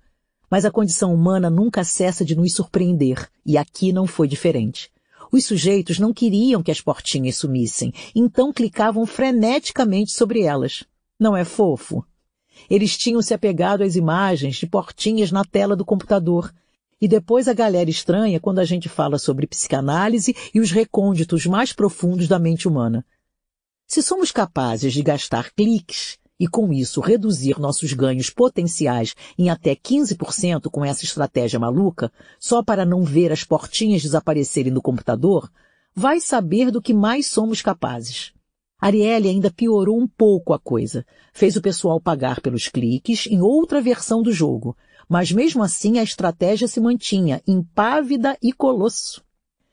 Mas 0.48 0.64
a 0.64 0.70
condição 0.70 1.12
humana 1.12 1.50
nunca 1.50 1.82
cessa 1.82 2.24
de 2.24 2.36
nos 2.36 2.54
surpreender, 2.54 3.28
e 3.44 3.58
aqui 3.58 3.92
não 3.92 4.06
foi 4.06 4.28
diferente. 4.28 4.92
Os 5.36 5.44
sujeitos 5.44 5.98
não 5.98 6.14
queriam 6.14 6.62
que 6.62 6.70
as 6.70 6.80
portinhas 6.80 7.36
sumissem, 7.36 7.92
então 8.14 8.50
clicavam 8.50 9.04
freneticamente 9.04 10.10
sobre 10.12 10.40
elas. 10.40 10.82
Não 11.20 11.36
é 11.36 11.44
fofo? 11.44 12.02
Eles 12.70 12.96
tinham 12.96 13.20
se 13.20 13.34
apegado 13.34 13.82
às 13.82 13.96
imagens 13.96 14.56
de 14.56 14.66
portinhas 14.66 15.30
na 15.30 15.44
tela 15.44 15.76
do 15.76 15.84
computador. 15.84 16.50
E 16.98 17.06
depois 17.06 17.48
a 17.48 17.52
galera 17.52 17.90
estranha 17.90 18.40
quando 18.40 18.60
a 18.60 18.64
gente 18.64 18.88
fala 18.88 19.18
sobre 19.18 19.46
psicanálise 19.46 20.34
e 20.54 20.58
os 20.58 20.70
recônditos 20.70 21.44
mais 21.44 21.70
profundos 21.70 22.26
da 22.28 22.38
mente 22.38 22.66
humana. 22.66 23.04
Se 23.86 24.02
somos 24.02 24.32
capazes 24.32 24.94
de 24.94 25.02
gastar 25.02 25.52
cliques 25.52 26.16
e 26.38 26.46
com 26.46 26.72
isso 26.72 27.00
reduzir 27.00 27.58
nossos 27.58 27.92
ganhos 27.92 28.30
potenciais 28.30 29.14
em 29.38 29.48
até 29.48 29.74
15% 29.74 30.70
com 30.70 30.84
essa 30.84 31.04
estratégia 31.04 31.58
maluca, 31.58 32.12
só 32.38 32.62
para 32.62 32.84
não 32.84 33.02
ver 33.02 33.32
as 33.32 33.44
portinhas 33.44 34.02
desaparecerem 34.02 34.72
do 34.72 34.82
computador, 34.82 35.50
vai 35.94 36.20
saber 36.20 36.70
do 36.70 36.82
que 36.82 36.92
mais 36.92 37.26
somos 37.26 37.62
capazes. 37.62 38.32
Arielle 38.78 39.28
ainda 39.28 39.50
piorou 39.50 39.98
um 39.98 40.06
pouco 40.06 40.52
a 40.52 40.58
coisa. 40.58 41.04
Fez 41.32 41.56
o 41.56 41.62
pessoal 41.62 41.98
pagar 41.98 42.40
pelos 42.42 42.68
cliques 42.68 43.26
em 43.26 43.40
outra 43.40 43.80
versão 43.80 44.22
do 44.22 44.30
jogo, 44.30 44.76
mas 45.08 45.32
mesmo 45.32 45.62
assim 45.62 45.98
a 45.98 46.02
estratégia 46.02 46.68
se 46.68 46.78
mantinha 46.78 47.42
impávida 47.46 48.36
e 48.42 48.52
colosso. 48.52 49.25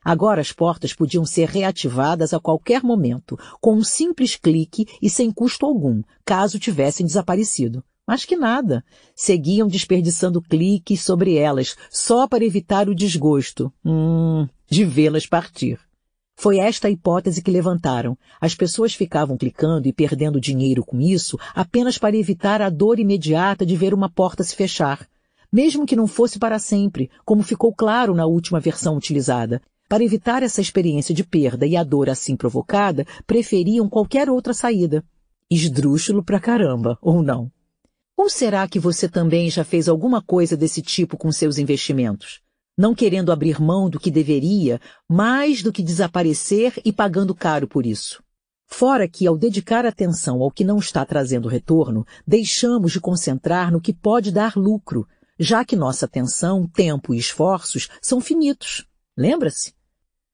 Agora 0.04 0.42
as 0.42 0.52
portas 0.52 0.94
podiam 0.94 1.26
ser 1.26 1.48
reativadas 1.50 2.34
a 2.34 2.40
qualquer 2.40 2.84
momento, 2.84 3.38
com 3.62 3.76
um 3.76 3.84
simples 3.84 4.36
clique 4.36 4.86
e 5.02 5.10
sem 5.10 5.32
custo 5.32 5.66
algum, 5.66 6.02
caso 6.26 6.60
tivessem 6.60 7.06
desaparecido. 7.06 7.84
Mas 8.06 8.26
que 8.26 8.36
nada. 8.36 8.84
Seguiam 9.16 9.68
desperdiçando 9.68 10.42
cliques 10.42 11.02
sobre 11.02 11.36
elas, 11.38 11.76
só 11.90 12.28
para 12.28 12.44
evitar 12.44 12.90
o 12.90 12.96
desgosto, 12.96 13.72
hum, 13.84 14.48
de 14.70 14.84
vê-las 14.84 15.26
partir. 15.26 15.80
Foi 16.36 16.58
esta 16.58 16.88
a 16.88 16.92
hipótese 16.92 17.42
que 17.42 17.52
levantaram. 17.52 18.18
As 18.42 18.56
pessoas 18.56 18.94
ficavam 18.94 19.38
clicando 19.38 19.88
e 19.88 19.94
perdendo 19.94 20.42
dinheiro 20.42 20.84
com 20.84 21.00
isso 21.00 21.40
apenas 21.56 21.98
para 21.98 22.18
evitar 22.18 22.62
a 22.62 22.70
dor 22.70 23.00
imediata 23.00 23.66
de 23.66 23.76
ver 23.76 23.94
uma 23.94 24.10
porta 24.10 24.44
se 24.44 24.56
fechar. 24.56 25.08
Mesmo 25.52 25.86
que 25.86 25.96
não 25.96 26.08
fosse 26.08 26.40
para 26.40 26.58
sempre, 26.58 27.10
como 27.24 27.44
ficou 27.44 27.74
claro 27.74 28.16
na 28.16 28.26
última 28.26 28.60
versão 28.60 28.98
utilizada, 28.98 29.62
para 29.94 30.04
evitar 30.04 30.42
essa 30.42 30.60
experiência 30.60 31.14
de 31.14 31.24
perda 31.24 31.68
e 31.68 31.78
a 31.78 31.84
dor 31.84 32.10
assim 32.10 32.36
provocada, 32.36 33.06
preferiam 33.28 33.88
qualquer 33.88 34.28
outra 34.28 34.52
saída. 34.52 35.06
Esdrúxulo 35.52 36.24
pra 36.24 36.40
caramba, 36.40 36.98
ou 37.00 37.22
não? 37.22 37.52
Ou 38.18 38.28
será 38.28 38.68
que 38.68 38.80
você 38.80 39.08
também 39.08 39.52
já 39.52 39.64
fez 39.64 39.88
alguma 39.88 40.20
coisa 40.20 40.58
desse 40.58 40.82
tipo 40.82 41.16
com 41.16 41.32
seus 41.32 41.60
investimentos? 41.60 42.42
Não 42.76 42.96
querendo 42.96 43.32
abrir 43.32 43.62
mão 43.62 43.88
do 43.88 44.00
que 44.00 44.10
deveria, 44.10 44.82
mais 45.08 45.62
do 45.62 45.72
que 45.72 45.84
desaparecer 45.84 46.74
e 46.84 46.92
pagando 46.92 47.36
caro 47.36 47.68
por 47.68 47.86
isso. 47.86 48.24
Fora 48.66 49.08
que, 49.08 49.28
ao 49.28 49.38
dedicar 49.38 49.86
atenção 49.86 50.42
ao 50.42 50.50
que 50.50 50.64
não 50.64 50.80
está 50.80 51.06
trazendo 51.06 51.48
retorno, 51.48 52.04
deixamos 52.26 52.94
de 52.94 53.00
concentrar 53.00 53.72
no 53.72 53.80
que 53.80 53.94
pode 53.94 54.32
dar 54.32 54.58
lucro, 54.58 55.08
já 55.40 55.64
que 55.64 55.76
nossa 55.76 56.08
atenção, 56.08 56.68
tempo 56.68 57.14
e 57.14 57.20
esforços 57.20 57.90
são 58.02 58.20
finitos. 58.20 58.88
Lembra-se? 59.16 59.76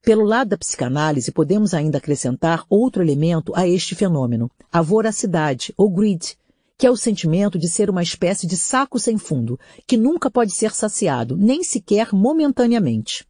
Pelo 0.01 0.23
lado 0.23 0.49
da 0.49 0.57
psicanálise, 0.57 1.31
podemos 1.31 1.73
ainda 1.73 1.97
acrescentar 1.97 2.65
outro 2.69 3.03
elemento 3.03 3.53
a 3.55 3.67
este 3.67 3.95
fenômeno, 3.95 4.49
a 4.71 4.81
voracidade, 4.81 5.73
ou 5.77 5.89
greed, 5.89 6.37
que 6.77 6.87
é 6.87 6.91
o 6.91 6.95
sentimento 6.95 7.59
de 7.59 7.67
ser 7.67 7.89
uma 7.89 8.01
espécie 8.01 8.47
de 8.47 8.55
saco 8.55 8.97
sem 8.97 9.17
fundo, 9.17 9.59
que 9.85 9.97
nunca 9.97 10.31
pode 10.31 10.55
ser 10.55 10.73
saciado, 10.73 11.35
nem 11.35 11.61
sequer 11.61 12.13
momentaneamente. 12.13 13.27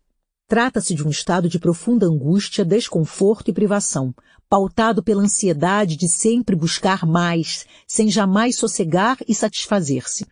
Trata-se 0.48 0.93
de 0.93 1.06
um 1.06 1.09
estado 1.09 1.49
de 1.49 1.59
profunda 1.59 2.06
angústia, 2.06 2.64
desconforto 2.64 3.49
e 3.49 3.53
privação, 3.53 4.14
pautado 4.48 5.03
pela 5.03 5.23
ansiedade 5.23 5.95
de 5.95 6.07
sempre 6.07 6.56
buscar 6.56 7.06
mais, 7.06 7.65
sem 7.88 8.09
jamais 8.09 8.56
sossegar 8.56 9.17
e 9.27 9.33
satisfazer-se. 9.33 10.27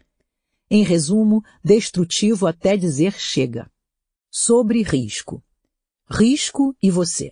Em 0.70 0.84
resumo, 0.84 1.44
destrutivo 1.64 2.46
até 2.46 2.78
dizer 2.78 3.14
chega. 3.14 3.70
Sobre 4.32 4.84
risco. 4.84 5.42
Risco 6.10 6.74
e 6.82 6.90
você. 6.90 7.32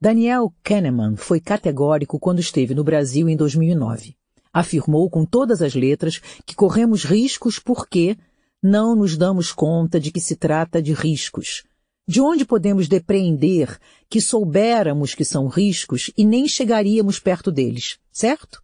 Daniel 0.00 0.52
Kahneman 0.64 1.14
foi 1.14 1.38
categórico 1.38 2.18
quando 2.18 2.40
esteve 2.40 2.74
no 2.74 2.82
Brasil 2.82 3.28
em 3.28 3.36
2009. 3.36 4.16
Afirmou 4.52 5.08
com 5.08 5.24
todas 5.24 5.62
as 5.62 5.76
letras 5.76 6.20
que 6.44 6.56
corremos 6.56 7.04
riscos 7.04 7.60
porque 7.60 8.18
não 8.60 8.96
nos 8.96 9.16
damos 9.16 9.52
conta 9.52 10.00
de 10.00 10.10
que 10.10 10.20
se 10.20 10.34
trata 10.34 10.82
de 10.82 10.92
riscos. 10.92 11.62
De 12.04 12.20
onde 12.20 12.44
podemos 12.44 12.88
depreender 12.88 13.78
que 14.08 14.20
soubéramos 14.20 15.14
que 15.14 15.24
são 15.24 15.46
riscos 15.46 16.10
e 16.18 16.24
nem 16.24 16.48
chegaríamos 16.48 17.20
perto 17.20 17.52
deles, 17.52 17.96
certo? 18.10 18.60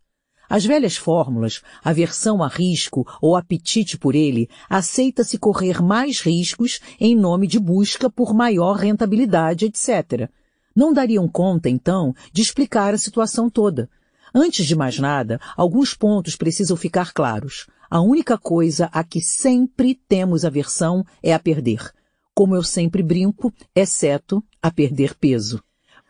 As 0.48 0.64
velhas 0.64 0.96
fórmulas, 0.96 1.60
aversão 1.82 2.42
a 2.42 2.48
risco 2.48 3.06
ou 3.20 3.34
apetite 3.34 3.98
por 3.98 4.14
ele, 4.14 4.48
aceita-se 4.70 5.38
correr 5.38 5.82
mais 5.82 6.20
riscos 6.20 6.80
em 7.00 7.16
nome 7.16 7.46
de 7.46 7.58
busca 7.58 8.08
por 8.08 8.32
maior 8.32 8.76
rentabilidade, 8.76 9.66
etc. 9.66 10.30
Não 10.74 10.92
dariam 10.92 11.26
conta, 11.26 11.68
então, 11.68 12.14
de 12.32 12.42
explicar 12.42 12.94
a 12.94 12.98
situação 12.98 13.50
toda. 13.50 13.90
Antes 14.34 14.66
de 14.66 14.76
mais 14.76 14.98
nada, 14.98 15.40
alguns 15.56 15.94
pontos 15.94 16.36
precisam 16.36 16.76
ficar 16.76 17.12
claros. 17.12 17.66
A 17.88 18.00
única 18.00 18.36
coisa 18.36 18.88
a 18.92 19.02
que 19.02 19.20
sempre 19.20 19.98
temos 20.08 20.44
aversão 20.44 21.04
é 21.22 21.32
a 21.32 21.38
perder. 21.38 21.92
Como 22.34 22.54
eu 22.54 22.62
sempre 22.62 23.02
brinco, 23.02 23.52
exceto 23.74 24.44
a 24.60 24.70
perder 24.70 25.14
peso. 25.14 25.62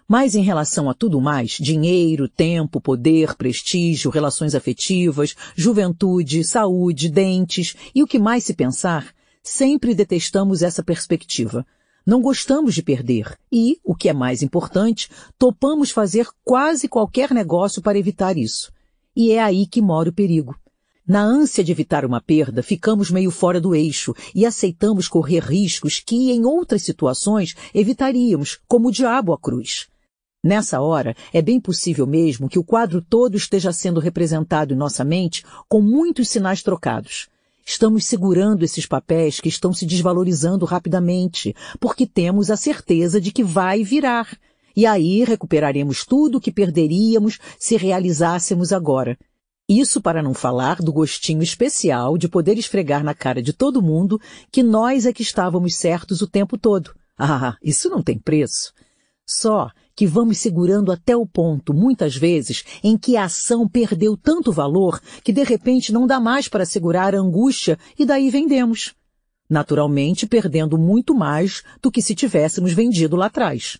Mas 0.08 0.36
em 0.36 0.42
relação 0.42 0.88
a 0.88 0.94
tudo 0.94 1.20
mais, 1.20 1.52
dinheiro, 1.60 2.28
tempo, 2.28 2.80
poder, 2.80 3.34
prestígio, 3.34 4.10
relações 4.10 4.54
afetivas, 4.54 5.34
juventude, 5.56 6.44
saúde, 6.44 7.10
dentes 7.10 7.74
e 7.92 8.04
o 8.04 8.06
que 8.06 8.18
mais 8.18 8.44
se 8.44 8.54
pensar, 8.54 9.12
sempre 9.42 9.94
detestamos 9.94 10.62
essa 10.62 10.82
perspectiva. 10.82 11.66
Não 12.06 12.22
gostamos 12.22 12.72
de 12.72 12.84
perder 12.84 13.36
e, 13.50 13.80
o 13.82 13.96
que 13.96 14.08
é 14.08 14.12
mais 14.12 14.42
importante, 14.42 15.10
topamos 15.36 15.90
fazer 15.90 16.28
quase 16.44 16.86
qualquer 16.86 17.32
negócio 17.32 17.82
para 17.82 17.98
evitar 17.98 18.38
isso. 18.38 18.72
E 19.14 19.32
é 19.32 19.42
aí 19.42 19.66
que 19.66 19.82
mora 19.82 20.10
o 20.10 20.12
perigo. 20.12 20.54
Na 21.04 21.22
ânsia 21.22 21.64
de 21.64 21.72
evitar 21.72 22.04
uma 22.04 22.20
perda, 22.20 22.62
ficamos 22.62 23.10
meio 23.10 23.32
fora 23.32 23.60
do 23.60 23.74
eixo 23.74 24.14
e 24.32 24.46
aceitamos 24.46 25.08
correr 25.08 25.42
riscos 25.42 25.98
que, 25.98 26.30
em 26.30 26.44
outras 26.44 26.82
situações, 26.82 27.56
evitaríamos, 27.74 28.60
como 28.68 28.88
o 28.88 28.92
diabo 28.92 29.32
à 29.32 29.38
cruz. 29.38 29.88
Nessa 30.46 30.80
hora, 30.80 31.16
é 31.32 31.42
bem 31.42 31.60
possível 31.60 32.06
mesmo 32.06 32.48
que 32.48 32.56
o 32.56 32.62
quadro 32.62 33.02
todo 33.02 33.36
esteja 33.36 33.72
sendo 33.72 33.98
representado 33.98 34.72
em 34.72 34.76
nossa 34.76 35.02
mente 35.02 35.44
com 35.68 35.82
muitos 35.82 36.28
sinais 36.28 36.62
trocados. 36.62 37.26
Estamos 37.66 38.06
segurando 38.06 38.64
esses 38.64 38.86
papéis 38.86 39.40
que 39.40 39.48
estão 39.48 39.72
se 39.72 39.84
desvalorizando 39.84 40.64
rapidamente, 40.64 41.52
porque 41.80 42.06
temos 42.06 42.48
a 42.48 42.56
certeza 42.56 43.20
de 43.20 43.32
que 43.32 43.42
vai 43.42 43.82
virar. 43.82 44.38
E 44.76 44.86
aí 44.86 45.24
recuperaremos 45.24 46.06
tudo 46.06 46.38
o 46.38 46.40
que 46.40 46.52
perderíamos 46.52 47.40
se 47.58 47.76
realizássemos 47.76 48.72
agora. 48.72 49.18
Isso 49.68 50.00
para 50.00 50.22
não 50.22 50.32
falar 50.32 50.76
do 50.76 50.92
gostinho 50.92 51.42
especial 51.42 52.16
de 52.16 52.28
poder 52.28 52.56
esfregar 52.56 53.02
na 53.02 53.14
cara 53.14 53.42
de 53.42 53.52
todo 53.52 53.82
mundo 53.82 54.20
que 54.52 54.62
nós 54.62 55.06
é 55.06 55.12
que 55.12 55.22
estávamos 55.22 55.74
certos 55.74 56.22
o 56.22 56.28
tempo 56.28 56.56
todo. 56.56 56.94
Ah, 57.18 57.56
isso 57.60 57.90
não 57.90 58.00
tem 58.00 58.16
preço. 58.16 58.72
Só 59.26 59.72
que 59.96 60.06
vamos 60.06 60.38
segurando 60.38 60.92
até 60.92 61.16
o 61.16 61.26
ponto, 61.26 61.72
muitas 61.72 62.14
vezes, 62.14 62.62
em 62.84 62.98
que 62.98 63.16
a 63.16 63.24
ação 63.24 63.66
perdeu 63.66 64.14
tanto 64.14 64.52
valor 64.52 65.00
que 65.24 65.32
de 65.32 65.42
repente 65.42 65.90
não 65.90 66.06
dá 66.06 66.20
mais 66.20 66.46
para 66.46 66.66
segurar 66.66 67.14
a 67.14 67.18
angústia 67.18 67.78
e 67.98 68.04
daí 68.04 68.28
vendemos. 68.28 68.94
Naturalmente, 69.48 70.26
perdendo 70.26 70.76
muito 70.76 71.14
mais 71.14 71.62
do 71.80 71.90
que 71.90 72.02
se 72.02 72.14
tivéssemos 72.14 72.74
vendido 72.74 73.16
lá 73.16 73.26
atrás. 73.26 73.78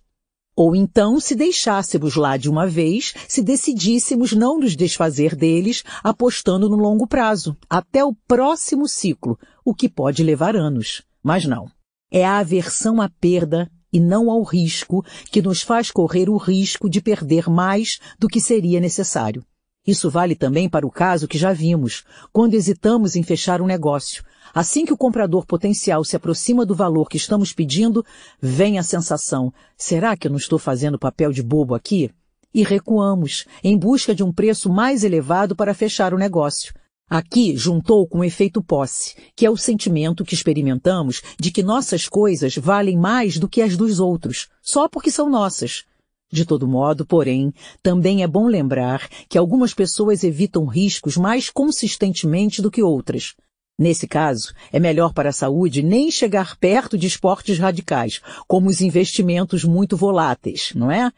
Ou 0.56 0.74
então, 0.74 1.20
se 1.20 1.34
deixássemos 1.34 2.16
lá 2.16 2.38
de 2.38 2.48
uma 2.48 2.66
vez, 2.66 3.12
se 3.28 3.42
decidíssemos 3.42 4.32
não 4.32 4.58
nos 4.58 4.74
desfazer 4.74 5.36
deles, 5.36 5.84
apostando 6.02 6.66
no 6.70 6.76
longo 6.76 7.06
prazo, 7.06 7.54
até 7.68 8.02
o 8.02 8.14
próximo 8.26 8.88
ciclo, 8.88 9.38
o 9.62 9.74
que 9.74 9.86
pode 9.86 10.22
levar 10.22 10.56
anos. 10.56 11.02
Mas 11.22 11.44
não. 11.44 11.66
É 12.10 12.24
a 12.24 12.38
aversão 12.38 13.02
à 13.02 13.08
perda 13.10 13.70
e 13.97 14.00
não 14.00 14.31
ao 14.31 14.42
risco 14.42 15.02
que 15.31 15.41
nos 15.41 15.62
faz 15.62 15.91
correr 15.91 16.28
o 16.28 16.36
risco 16.36 16.86
de 16.86 17.00
perder 17.00 17.49
mais 17.49 17.99
do 18.18 18.28
que 18.28 18.42
seria 18.42 18.78
necessário. 18.78 19.42
Isso 19.86 20.10
vale 20.10 20.34
também 20.34 20.68
para 20.68 20.86
o 20.86 20.91
caso 20.91 21.26
que 21.26 21.39
já 21.39 21.50
vimos, 21.55 22.05
quando 22.31 22.52
hesitamos 22.52 23.16
em 23.16 23.23
fechar 23.23 23.62
um 23.62 23.66
negócio. 23.66 24.23
Assim 24.52 24.84
que 24.84 24.92
o 24.92 24.99
comprador 24.99 25.47
potencial 25.47 26.05
se 26.05 26.15
aproxima 26.15 26.66
do 26.66 26.75
valor 26.75 27.08
que 27.08 27.16
estamos 27.16 27.55
pedindo, 27.55 28.05
vem 28.39 28.78
a 28.78 28.83
sensação: 28.83 29.50
será 29.78 30.15
que 30.15 30.26
eu 30.26 30.31
não 30.31 30.39
estou 30.39 30.58
fazendo 30.58 30.99
papel 30.99 31.33
de 31.33 31.42
bobo 31.42 31.75
aqui? 31.75 32.10
E 32.52 32.62
recuamos, 32.62 33.47
em 33.65 33.78
busca 33.78 34.15
de 34.15 34.23
um 34.23 34.31
preço 34.31 34.70
mais 34.70 35.05
elevado 35.05 35.57
para 35.57 35.73
fechar 35.73 36.12
o 36.12 36.18
negócio. 36.18 36.75
Aqui 37.09 37.57
juntou 37.57 38.05
com 38.09 38.18
o 38.18 38.25
efeito 38.25 38.60
posse, 38.60 39.15
que 39.36 39.47
é 39.47 39.51
o 39.51 39.57
sentimento 39.57 40.25
que 40.25 40.35
experimentamos 40.35 41.23
de 41.39 41.52
que 41.52 41.62
nossas 41.62 42.09
coisas 42.09 42.57
valem 42.57 42.99
mais 42.99 43.39
do 43.39 43.49
que 43.49 43.62
as 43.62 43.76
dos 43.76 44.01
outros, 44.01 44.49
só 44.60 44.89
porque 44.89 45.09
são 45.09 45.31
nossas. 45.31 45.85
De 46.33 46.44
todo 46.44 46.67
modo, 46.67 47.07
porém, 47.07 47.55
também 47.81 48.25
é 48.25 48.26
bom 48.26 48.49
lembrar 48.49 49.09
que 49.28 49.39
algumas 49.39 49.73
pessoas 49.73 50.25
evitam 50.25 50.67
riscos 50.67 51.17
mais 51.17 51.49
consistentemente 51.49 52.60
do 52.60 52.73
que 52.73 52.83
outras. 52.83 53.36
Nesse 53.78 54.09
caso, 54.09 54.52
é 54.73 54.81
melhor 54.81 55.12
para 55.12 55.28
a 55.28 55.33
saúde 55.33 55.85
nem 55.85 56.10
chegar 56.10 56.57
perto 56.57 56.99
de 56.99 57.07
esportes 57.07 57.59
radicais, 57.59 58.20
como 58.49 58.68
os 58.68 58.81
investimentos 58.81 59.62
muito 59.62 59.97
voláteis, 59.97 60.73
não 60.75 60.91
é? 60.91 61.12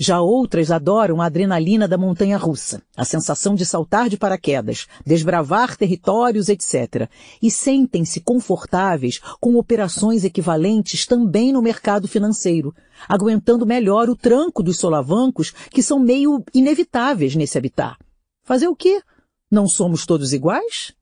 Já 0.00 0.20
outras 0.20 0.70
adoram 0.70 1.20
a 1.20 1.26
adrenalina 1.26 1.88
da 1.88 1.98
montanha 1.98 2.38
russa, 2.38 2.80
a 2.96 3.04
sensação 3.04 3.56
de 3.56 3.66
saltar 3.66 4.08
de 4.08 4.16
paraquedas, 4.16 4.86
desbravar 5.04 5.76
territórios, 5.76 6.48
etc. 6.48 7.10
E 7.42 7.50
sentem-se 7.50 8.20
confortáveis 8.20 9.20
com 9.40 9.56
operações 9.56 10.22
equivalentes 10.22 11.04
também 11.04 11.52
no 11.52 11.60
mercado 11.60 12.06
financeiro, 12.06 12.72
aguentando 13.08 13.66
melhor 13.66 14.08
o 14.08 14.14
tranco 14.14 14.62
dos 14.62 14.78
solavancos 14.78 15.52
que 15.68 15.82
são 15.82 15.98
meio 15.98 16.44
inevitáveis 16.54 17.34
nesse 17.34 17.58
habitat. 17.58 17.98
Fazer 18.44 18.68
o 18.68 18.76
quê? 18.76 19.02
Não 19.50 19.66
somos 19.66 20.06
todos 20.06 20.32
iguais? 20.32 20.92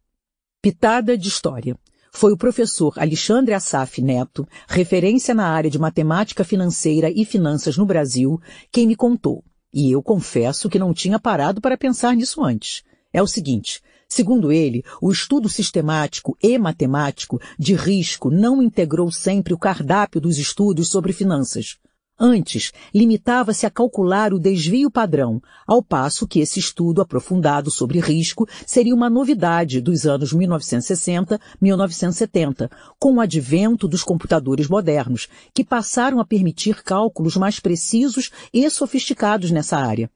Pitada 0.62 1.18
de 1.18 1.28
história. 1.28 1.76
Foi 2.18 2.32
o 2.32 2.36
professor 2.36 2.94
Alexandre 2.96 3.52
Assaf 3.52 4.00
Neto, 4.00 4.48
referência 4.66 5.34
na 5.34 5.48
área 5.48 5.68
de 5.68 5.78
matemática 5.78 6.44
financeira 6.44 7.12
e 7.14 7.26
finanças 7.26 7.76
no 7.76 7.84
Brasil, 7.84 8.40
quem 8.72 8.86
me 8.86 8.96
contou. 8.96 9.44
E 9.70 9.92
eu 9.92 10.02
confesso 10.02 10.70
que 10.70 10.78
não 10.78 10.94
tinha 10.94 11.20
parado 11.20 11.60
para 11.60 11.76
pensar 11.76 12.16
nisso 12.16 12.42
antes. 12.42 12.82
É 13.12 13.22
o 13.22 13.26
seguinte, 13.26 13.82
Segundo 14.08 14.50
ele, 14.50 14.82
o 15.02 15.12
estudo 15.12 15.46
sistemático 15.46 16.34
e 16.42 16.56
matemático 16.56 17.38
de 17.58 17.74
risco 17.74 18.30
não 18.30 18.62
integrou 18.62 19.12
sempre 19.12 19.52
o 19.52 19.58
cardápio 19.58 20.18
dos 20.18 20.38
estudos 20.38 20.88
sobre 20.88 21.12
finanças. 21.12 21.76
Antes, 22.18 22.72
limitava-se 22.94 23.66
a 23.66 23.70
calcular 23.70 24.32
o 24.32 24.38
desvio 24.38 24.90
padrão, 24.90 25.38
ao 25.66 25.82
passo 25.82 26.26
que 26.26 26.40
esse 26.40 26.58
estudo 26.58 27.02
aprofundado 27.02 27.70
sobre 27.70 28.00
risco 28.00 28.48
seria 28.66 28.94
uma 28.94 29.10
novidade 29.10 29.82
dos 29.82 30.06
anos 30.06 30.32
1960-1970, 30.32 32.70
com 32.98 33.16
o 33.16 33.20
advento 33.20 33.86
dos 33.86 34.02
computadores 34.02 34.66
modernos, 34.66 35.28
que 35.52 35.62
passaram 35.62 36.18
a 36.18 36.24
permitir 36.24 36.82
cálculos 36.82 37.36
mais 37.36 37.60
precisos 37.60 38.30
e 38.50 38.70
sofisticados 38.70 39.50
nessa 39.50 39.76
área. 39.76 40.10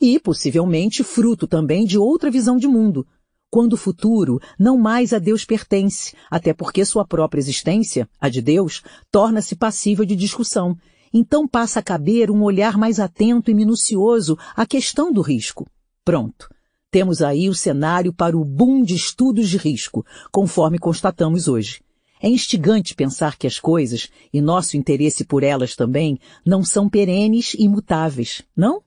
E, 0.00 0.18
possivelmente, 0.18 1.04
fruto 1.04 1.46
também 1.46 1.84
de 1.84 1.98
outra 1.98 2.30
visão 2.30 2.56
de 2.56 2.66
mundo, 2.66 3.06
quando 3.50 3.74
o 3.74 3.76
futuro 3.76 4.40
não 4.58 4.78
mais 4.78 5.12
a 5.12 5.18
Deus 5.18 5.44
pertence, 5.44 6.16
até 6.30 6.54
porque 6.54 6.82
sua 6.86 7.06
própria 7.06 7.40
existência, 7.40 8.08
a 8.18 8.30
de 8.30 8.40
Deus, 8.40 8.82
torna-se 9.10 9.54
passível 9.54 10.06
de 10.06 10.16
discussão 10.16 10.74
então 11.12 11.46
passa 11.46 11.80
a 11.80 11.82
caber 11.82 12.30
um 12.30 12.42
olhar 12.42 12.76
mais 12.76 12.98
atento 12.98 13.50
e 13.50 13.54
minucioso 13.54 14.38
à 14.56 14.64
questão 14.66 15.12
do 15.12 15.20
risco. 15.20 15.66
Pronto. 16.04 16.48
Temos 16.90 17.22
aí 17.22 17.48
o 17.48 17.54
cenário 17.54 18.12
para 18.12 18.36
o 18.36 18.44
boom 18.44 18.82
de 18.82 18.94
estudos 18.94 19.48
de 19.48 19.56
risco, 19.56 20.04
conforme 20.30 20.78
constatamos 20.78 21.48
hoje. 21.48 21.80
É 22.20 22.28
instigante 22.28 22.94
pensar 22.94 23.36
que 23.36 23.46
as 23.46 23.58
coisas, 23.58 24.08
e 24.32 24.40
nosso 24.40 24.76
interesse 24.76 25.24
por 25.24 25.42
elas 25.42 25.74
também, 25.74 26.18
não 26.46 26.62
são 26.62 26.88
perenes 26.88 27.54
e 27.54 27.64
imutáveis, 27.64 28.42
não? 28.56 28.82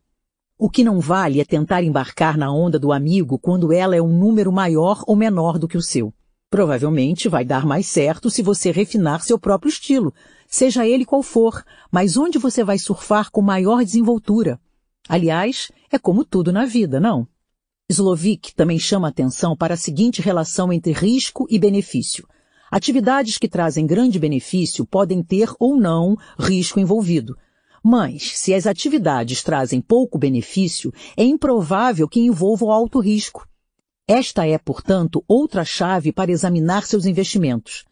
O 0.58 0.70
que 0.70 0.86
não 0.86 1.02
vale 1.02 1.42
é 1.42 1.44
tentar 1.44 1.84
embarcar 1.84 2.38
na 2.38 2.50
onda 2.50 2.80
do 2.80 2.94
amigo 2.94 3.38
quando 3.38 3.74
ela 3.74 3.94
é 3.94 4.02
um 4.02 4.18
número 4.18 4.54
maior 4.54 5.04
ou 5.06 5.16
menor 5.16 5.60
do 5.60 5.68
que 5.68 5.78
o 5.78 5.82
seu. 5.82 6.14
Provavelmente 6.56 7.28
vai 7.28 7.44
dar 7.44 7.66
mais 7.66 7.86
certo 7.86 8.30
se 8.30 8.42
você 8.42 8.72
refinar 8.72 9.22
seu 9.22 9.38
próprio 9.38 9.68
estilo, 9.68 10.14
seja 10.48 10.88
ele 10.88 11.04
qual 11.04 11.22
for, 11.22 11.62
mas 11.92 12.16
onde 12.16 12.38
você 12.38 12.64
vai 12.64 12.78
surfar 12.78 13.30
com 13.30 13.42
maior 13.42 13.84
desenvoltura. 13.84 14.58
Aliás, 15.06 15.70
é 15.92 16.00
como 16.00 16.24
tudo 16.24 16.54
na 16.54 16.64
vida, 16.64 16.98
não? 16.98 17.28
Slovic 17.90 18.56
também 18.56 18.80
chama 18.80 19.10
atenção 19.10 19.54
para 19.54 19.74
a 19.74 19.78
seguinte 19.78 20.22
relação 20.22 20.72
entre 20.72 20.94
risco 20.94 21.46
e 21.50 21.60
benefício. 21.60 22.26
Atividades 22.72 23.38
que 23.38 23.50
trazem 23.50 23.86
grande 23.86 24.18
benefício 24.18 24.86
podem 24.86 25.22
ter 25.22 25.50
ou 25.60 25.76
não 25.76 26.16
risco 26.40 26.80
envolvido. 26.80 27.38
Mas, 27.84 28.32
se 28.38 28.54
as 28.54 28.66
atividades 28.66 29.44
trazem 29.44 29.82
pouco 29.82 30.18
benefício, 30.18 30.94
é 31.18 31.24
improvável 31.26 32.08
que 32.08 32.22
envolvam 32.22 32.72
alto 32.72 33.02
risco. 33.02 33.46
Esta 34.08 34.46
é, 34.48 34.58
portanto, 34.58 35.24
outra 35.28 35.66
chave 35.66 36.12
para 36.12 36.32
examinar 36.32 36.86
seus 36.86 37.06
investimentos 37.06 37.86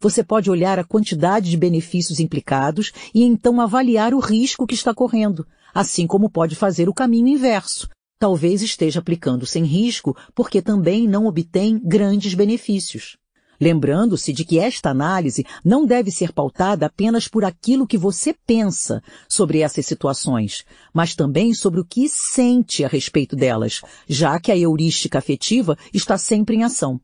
você 0.00 0.24
pode 0.24 0.50
olhar 0.50 0.78
a 0.78 0.84
quantidade 0.84 1.50
de 1.50 1.56
benefícios 1.58 2.18
implicados 2.18 2.90
e 3.14 3.22
então 3.22 3.60
avaliar 3.60 4.14
o 4.14 4.18
risco 4.18 4.66
que 4.66 4.74
está 4.74 4.94
correndo, 4.94 5.46
assim 5.74 6.06
como 6.06 6.30
pode 6.30 6.56
fazer 6.56 6.88
o 6.88 6.94
caminho 6.94 7.28
inverso. 7.28 7.86
Talvez 8.18 8.62
esteja 8.62 9.00
aplicando 9.00 9.44
sem 9.44 9.64
risco 9.64 10.16
porque 10.34 10.62
também 10.62 11.06
não 11.06 11.26
obtém 11.26 11.78
grandes 11.78 12.32
benefícios. 12.32 13.18
Lembrando-se 13.60 14.32
de 14.32 14.42
que 14.42 14.58
esta 14.58 14.88
análise 14.88 15.44
não 15.62 15.84
deve 15.84 16.10
ser 16.10 16.32
pautada 16.32 16.86
apenas 16.86 17.28
por 17.28 17.44
aquilo 17.44 17.86
que 17.86 17.98
você 17.98 18.34
pensa 18.46 19.02
sobre 19.28 19.60
essas 19.60 19.84
situações, 19.84 20.64
mas 20.94 21.14
também 21.14 21.52
sobre 21.52 21.78
o 21.78 21.84
que 21.84 22.08
sente 22.08 22.82
a 22.84 22.88
respeito 22.88 23.36
delas, 23.36 23.82
já 24.08 24.40
que 24.40 24.50
a 24.50 24.56
heurística 24.56 25.18
afetiva 25.18 25.76
está 25.92 26.16
sempre 26.16 26.56
em 26.56 26.64
ação. 26.64 26.98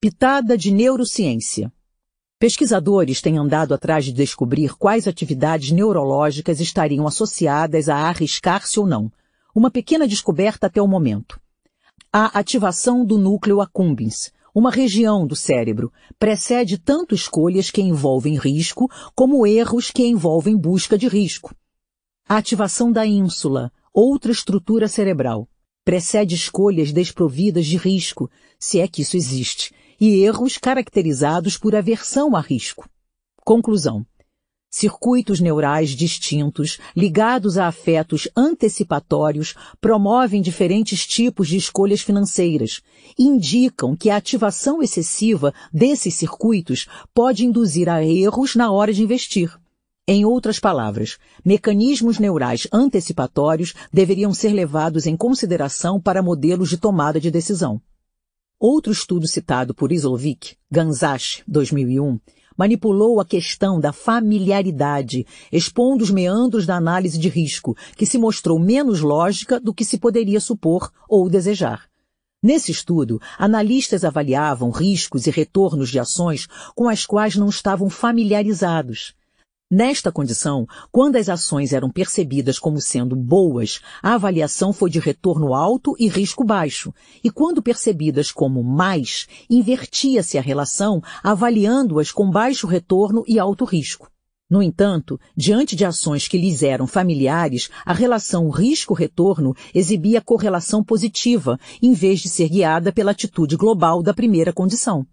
Pitada 0.00 0.56
de 0.56 0.70
neurociência. 0.70 1.72
Pesquisadores 2.38 3.20
têm 3.20 3.36
andado 3.36 3.74
atrás 3.74 4.04
de 4.04 4.12
descobrir 4.12 4.74
quais 4.78 5.08
atividades 5.08 5.72
neurológicas 5.72 6.60
estariam 6.60 7.06
associadas 7.06 7.88
a 7.88 7.96
arriscar-se 7.96 8.78
ou 8.78 8.86
não. 8.86 9.12
Uma 9.54 9.70
pequena 9.70 10.06
descoberta 10.06 10.68
até 10.68 10.80
o 10.80 10.86
momento. 10.86 11.38
A 12.12 12.38
ativação 12.38 13.04
do 13.04 13.18
núcleo 13.18 13.60
accumbens, 13.60 14.32
uma 14.54 14.70
região 14.70 15.26
do 15.26 15.36
cérebro, 15.36 15.92
precede 16.18 16.78
tanto 16.78 17.14
escolhas 17.14 17.70
que 17.70 17.80
envolvem 17.80 18.36
risco 18.36 18.88
como 19.14 19.46
erros 19.46 19.90
que 19.90 20.06
envolvem 20.06 20.56
busca 20.56 20.98
de 20.98 21.08
risco. 21.08 21.54
A 22.28 22.36
ativação 22.36 22.92
da 22.92 23.06
ínsula, 23.06 23.72
outra 23.92 24.32
estrutura 24.32 24.88
cerebral, 24.88 25.48
precede 25.84 26.34
escolhas 26.34 26.92
desprovidas 26.92 27.66
de 27.66 27.76
risco, 27.76 28.30
se 28.58 28.80
é 28.80 28.86
que 28.86 29.02
isso 29.02 29.16
existe, 29.16 29.74
e 30.00 30.22
erros 30.22 30.56
caracterizados 30.56 31.58
por 31.58 31.74
aversão 31.74 32.36
a 32.36 32.40
risco. 32.40 32.88
Conclusão. 33.44 34.06
Circuitos 34.70 35.40
neurais 35.40 35.90
distintos, 35.90 36.78
ligados 36.96 37.58
a 37.58 37.66
afetos 37.66 38.28
antecipatórios, 38.36 39.56
promovem 39.80 40.40
diferentes 40.40 41.04
tipos 41.04 41.48
de 41.48 41.56
escolhas 41.56 42.00
financeiras 42.00 42.80
indicam 43.18 43.96
que 43.96 44.10
a 44.10 44.16
ativação 44.16 44.82
excessiva 44.82 45.52
desses 45.72 46.14
circuitos 46.14 46.86
pode 47.12 47.44
induzir 47.44 47.88
a 47.88 48.04
erros 48.04 48.54
na 48.54 48.70
hora 48.70 48.92
de 48.92 49.02
investir. 49.02 49.52
Em 50.06 50.24
outras 50.24 50.58
palavras, 50.58 51.18
mecanismos 51.44 52.18
neurais 52.18 52.66
antecipatórios 52.72 53.74
deveriam 53.92 54.32
ser 54.32 54.52
levados 54.52 55.06
em 55.06 55.16
consideração 55.16 56.00
para 56.00 56.22
modelos 56.22 56.70
de 56.70 56.78
tomada 56.78 57.20
de 57.20 57.30
decisão. 57.30 57.80
Outro 58.58 58.92
estudo 58.92 59.26
citado 59.26 59.74
por 59.74 59.92
Islovic, 59.92 60.56
Ganzach, 60.70 61.42
2001, 61.46 62.18
manipulou 62.60 63.18
a 63.18 63.24
questão 63.24 63.80
da 63.80 63.90
familiaridade, 63.90 65.26
expondo 65.50 66.04
os 66.04 66.10
meandros 66.10 66.66
da 66.66 66.76
análise 66.76 67.18
de 67.18 67.30
risco, 67.30 67.74
que 67.96 68.04
se 68.04 68.18
mostrou 68.18 68.58
menos 68.58 69.00
lógica 69.00 69.58
do 69.58 69.72
que 69.72 69.82
se 69.82 69.96
poderia 69.96 70.38
supor 70.38 70.92
ou 71.08 71.26
desejar. 71.30 71.88
Nesse 72.42 72.70
estudo, 72.70 73.18
analistas 73.38 74.04
avaliavam 74.04 74.68
riscos 74.68 75.26
e 75.26 75.30
retornos 75.30 75.88
de 75.88 75.98
ações 75.98 76.46
com 76.74 76.86
as 76.86 77.06
quais 77.06 77.34
não 77.34 77.48
estavam 77.48 77.88
familiarizados. 77.88 79.14
Nesta 79.72 80.10
condição, 80.10 80.66
quando 80.90 81.14
as 81.14 81.28
ações 81.28 81.72
eram 81.72 81.88
percebidas 81.88 82.58
como 82.58 82.80
sendo 82.80 83.14
boas, 83.14 83.80
a 84.02 84.14
avaliação 84.14 84.72
foi 84.72 84.90
de 84.90 84.98
retorno 84.98 85.54
alto 85.54 85.94
e 85.96 86.08
risco 86.08 86.42
baixo, 86.42 86.92
e 87.22 87.30
quando 87.30 87.62
percebidas 87.62 88.32
como 88.32 88.64
mais, 88.64 89.28
invertia-se 89.48 90.36
a 90.36 90.40
relação, 90.40 91.00
avaliando-as 91.22 92.10
com 92.10 92.28
baixo 92.28 92.66
retorno 92.66 93.22
e 93.28 93.38
alto 93.38 93.64
risco. 93.64 94.10
No 94.50 94.60
entanto, 94.60 95.20
diante 95.36 95.76
de 95.76 95.84
ações 95.84 96.26
que 96.26 96.36
lhes 96.36 96.64
eram 96.64 96.84
familiares, 96.88 97.70
a 97.86 97.92
relação 97.92 98.50
risco-retorno 98.50 99.54
exibia 99.72 100.20
correlação 100.20 100.82
positiva, 100.82 101.56
em 101.80 101.92
vez 101.92 102.18
de 102.18 102.28
ser 102.28 102.48
guiada 102.48 102.92
pela 102.92 103.12
atitude 103.12 103.56
global 103.56 104.02
da 104.02 104.12
primeira 104.12 104.52
condição. 104.52 105.06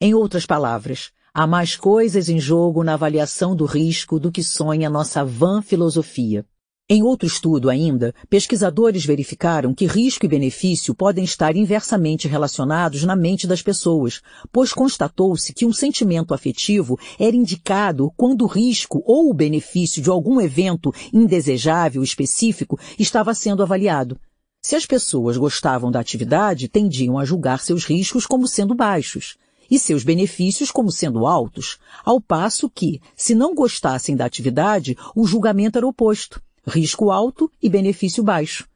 Em 0.00 0.14
outras 0.14 0.46
palavras, 0.46 1.10
Há 1.36 1.48
mais 1.48 1.74
coisas 1.74 2.28
em 2.28 2.38
jogo 2.38 2.84
na 2.84 2.94
avaliação 2.94 3.56
do 3.56 3.64
risco 3.64 4.20
do 4.20 4.30
que 4.30 4.40
sonha 4.40 4.88
nossa 4.88 5.24
vã 5.24 5.60
filosofia. 5.60 6.46
Em 6.88 7.02
outro 7.02 7.26
estudo 7.26 7.68
ainda, 7.68 8.14
pesquisadores 8.30 9.04
verificaram 9.04 9.74
que 9.74 9.84
risco 9.84 10.24
e 10.24 10.28
benefício 10.28 10.94
podem 10.94 11.24
estar 11.24 11.56
inversamente 11.56 12.28
relacionados 12.28 13.02
na 13.02 13.16
mente 13.16 13.48
das 13.48 13.60
pessoas, 13.60 14.20
pois 14.52 14.72
constatou-se 14.72 15.52
que 15.52 15.66
um 15.66 15.72
sentimento 15.72 16.34
afetivo 16.34 16.96
era 17.18 17.34
indicado 17.34 18.12
quando 18.16 18.42
o 18.42 18.46
risco 18.46 19.02
ou 19.04 19.28
o 19.28 19.34
benefício 19.34 20.00
de 20.00 20.10
algum 20.10 20.40
evento 20.40 20.94
indesejável 21.12 22.04
específico 22.04 22.78
estava 22.96 23.34
sendo 23.34 23.60
avaliado. 23.60 24.20
Se 24.62 24.76
as 24.76 24.86
pessoas 24.86 25.36
gostavam 25.36 25.90
da 25.90 25.98
atividade, 25.98 26.68
tendiam 26.68 27.18
a 27.18 27.24
julgar 27.24 27.58
seus 27.58 27.84
riscos 27.84 28.24
como 28.24 28.46
sendo 28.46 28.72
baixos 28.72 29.36
e 29.70 29.78
seus 29.78 30.04
benefícios 30.04 30.70
como 30.70 30.90
sendo 30.90 31.26
altos, 31.26 31.78
ao 32.04 32.20
passo 32.20 32.68
que, 32.70 33.00
se 33.16 33.34
não 33.34 33.54
gostassem 33.54 34.16
da 34.16 34.24
atividade, 34.24 34.96
o 35.14 35.26
julgamento 35.26 35.78
era 35.78 35.86
oposto, 35.86 36.40
risco 36.66 37.10
alto 37.10 37.50
e 37.62 37.68
benefício 37.68 38.22
baixo. 38.22 38.66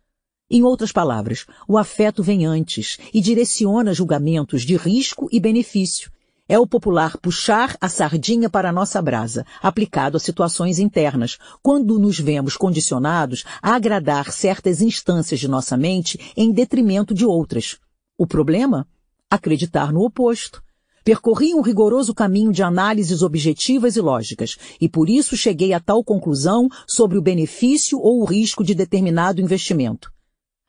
Em 0.50 0.62
outras 0.62 0.92
palavras, 0.92 1.44
o 1.67 1.76
afeto 1.76 2.23
vem 2.23 2.47
antes 2.47 2.99
e 3.12 3.20
direciona 3.20 3.92
julgamentos 3.92 4.62
de 4.62 4.76
risco 4.76 5.28
e 5.31 5.39
benefício. 5.39 6.10
É 6.49 6.58
o 6.58 6.67
popular 6.67 7.18
puxar 7.18 7.76
a 7.78 7.91
sardinha 7.91 8.49
para 8.49 8.70
a 8.70 8.73
nossa 8.73 9.02
brasa, 9.02 9.44
aplicado 9.60 10.17
a 10.17 10.20
situações 10.20 10.78
internas, 10.78 11.36
quando 11.62 11.99
nos 11.99 12.18
vemos 12.18 12.57
condicionados 12.57 13.44
a 13.60 13.75
agradar 13.75 14.33
certas 14.33 14.81
instâncias 14.81 15.39
de 15.39 15.47
nossa 15.47 15.76
mente 15.76 16.18
em 16.34 16.50
detrimento 16.50 17.12
de 17.12 17.26
outras. 17.26 17.76
O 18.17 18.26
problema? 18.26 18.89
Acreditar 19.31 19.92
no 19.92 20.00
oposto 20.00 20.62
Percorri 21.05 21.55
um 21.55 21.60
rigoroso 21.60 22.15
caminho 22.15 22.52
de 22.52 22.62
análises 22.62 23.23
objetivas 23.23 23.97
e 23.97 24.01
lógicas, 24.01 24.57
e 24.81 24.89
por 24.89 25.09
isso 25.09 25.36
cheguei 25.36 25.73
a 25.73 25.81
tal 25.81 26.05
conclusão 26.05 26.68
sobre 26.86 27.17
o 27.17 27.23
benefício 27.23 27.99
ou 27.99 28.20
o 28.20 28.25
risco 28.25 28.62
de 28.62 28.75
determinado 28.75 29.41
investimento. 29.41 30.12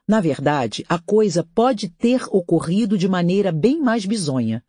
Na 0.08 0.19
verdade, 0.19 0.83
a 0.90 0.98
coisa 0.98 1.48
pode 1.53 1.90
ter 1.90 2.24
ocorrido 2.32 2.98
de 2.98 3.08
maneira 3.08 3.51
bem 3.51 3.80
mais 3.80 4.06
bizonha. 4.06 4.64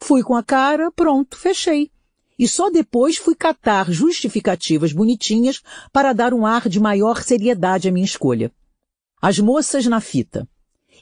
Fui 0.00 0.22
com 0.22 0.36
a 0.36 0.42
cara, 0.42 0.92
pronto, 0.92 1.36
fechei. 1.36 1.90
E 2.38 2.46
só 2.46 2.70
depois 2.70 3.16
fui 3.16 3.34
catar 3.34 3.90
justificativas 3.90 4.92
bonitinhas 4.92 5.62
para 5.92 6.12
dar 6.12 6.34
um 6.34 6.44
ar 6.44 6.68
de 6.68 6.78
maior 6.78 7.22
seriedade 7.22 7.88
à 7.88 7.92
minha 7.92 8.04
escolha. 8.04 8.52
As 9.20 9.38
moças 9.38 9.86
na 9.86 10.00
fita. 10.00 10.48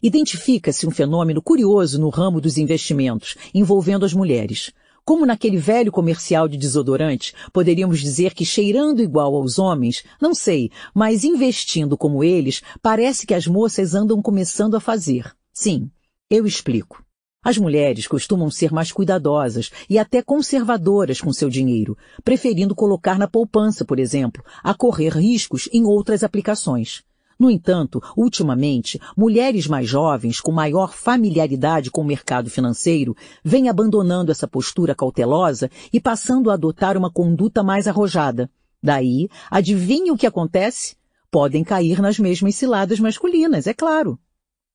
Identifica-se 0.02 0.84
um 0.84 0.90
fenômeno 0.90 1.40
curioso 1.40 2.00
no 2.00 2.08
ramo 2.08 2.40
dos 2.40 2.58
investimentos, 2.58 3.36
envolvendo 3.54 4.04
as 4.04 4.12
mulheres. 4.12 4.72
Como 5.04 5.24
naquele 5.24 5.58
velho 5.58 5.92
comercial 5.92 6.48
de 6.48 6.56
desodorante, 6.56 7.32
poderíamos 7.52 8.00
dizer 8.00 8.34
que 8.34 8.44
cheirando 8.44 9.00
igual 9.00 9.36
aos 9.36 9.60
homens, 9.60 10.02
não 10.20 10.34
sei, 10.34 10.72
mas 10.92 11.22
investindo 11.22 11.96
como 11.96 12.24
eles, 12.24 12.62
parece 12.82 13.24
que 13.24 13.32
as 13.32 13.46
moças 13.46 13.94
andam 13.94 14.20
começando 14.20 14.76
a 14.76 14.80
fazer. 14.80 15.32
Sim, 15.52 15.88
eu 16.28 16.46
explico. 16.46 17.04
As 17.44 17.56
mulheres 17.56 18.08
costumam 18.08 18.50
ser 18.50 18.72
mais 18.72 18.90
cuidadosas 18.90 19.70
e 19.88 20.00
até 20.00 20.20
conservadoras 20.20 21.20
com 21.20 21.32
seu 21.32 21.48
dinheiro, 21.48 21.96
preferindo 22.24 22.74
colocar 22.74 23.20
na 23.20 23.28
poupança, 23.28 23.84
por 23.84 24.00
exemplo, 24.00 24.44
a 24.64 24.74
correr 24.74 25.10
riscos 25.10 25.68
em 25.72 25.84
outras 25.84 26.24
aplicações. 26.24 27.04
No 27.42 27.50
entanto, 27.50 28.00
ultimamente, 28.16 29.00
mulheres 29.16 29.66
mais 29.66 29.88
jovens, 29.88 30.40
com 30.40 30.52
maior 30.52 30.94
familiaridade 30.94 31.90
com 31.90 32.00
o 32.00 32.04
mercado 32.04 32.48
financeiro, 32.48 33.16
vêm 33.42 33.68
abandonando 33.68 34.30
essa 34.30 34.46
postura 34.46 34.94
cautelosa 34.94 35.68
e 35.92 36.00
passando 36.00 36.52
a 36.52 36.54
adotar 36.54 36.96
uma 36.96 37.10
conduta 37.10 37.60
mais 37.64 37.88
arrojada. 37.88 38.48
Daí, 38.80 39.28
adivinhe 39.50 40.12
o 40.12 40.16
que 40.16 40.24
acontece? 40.24 40.94
Podem 41.32 41.64
cair 41.64 42.00
nas 42.00 42.16
mesmas 42.16 42.54
ciladas 42.54 43.00
masculinas, 43.00 43.66
é 43.66 43.74
claro. 43.74 44.20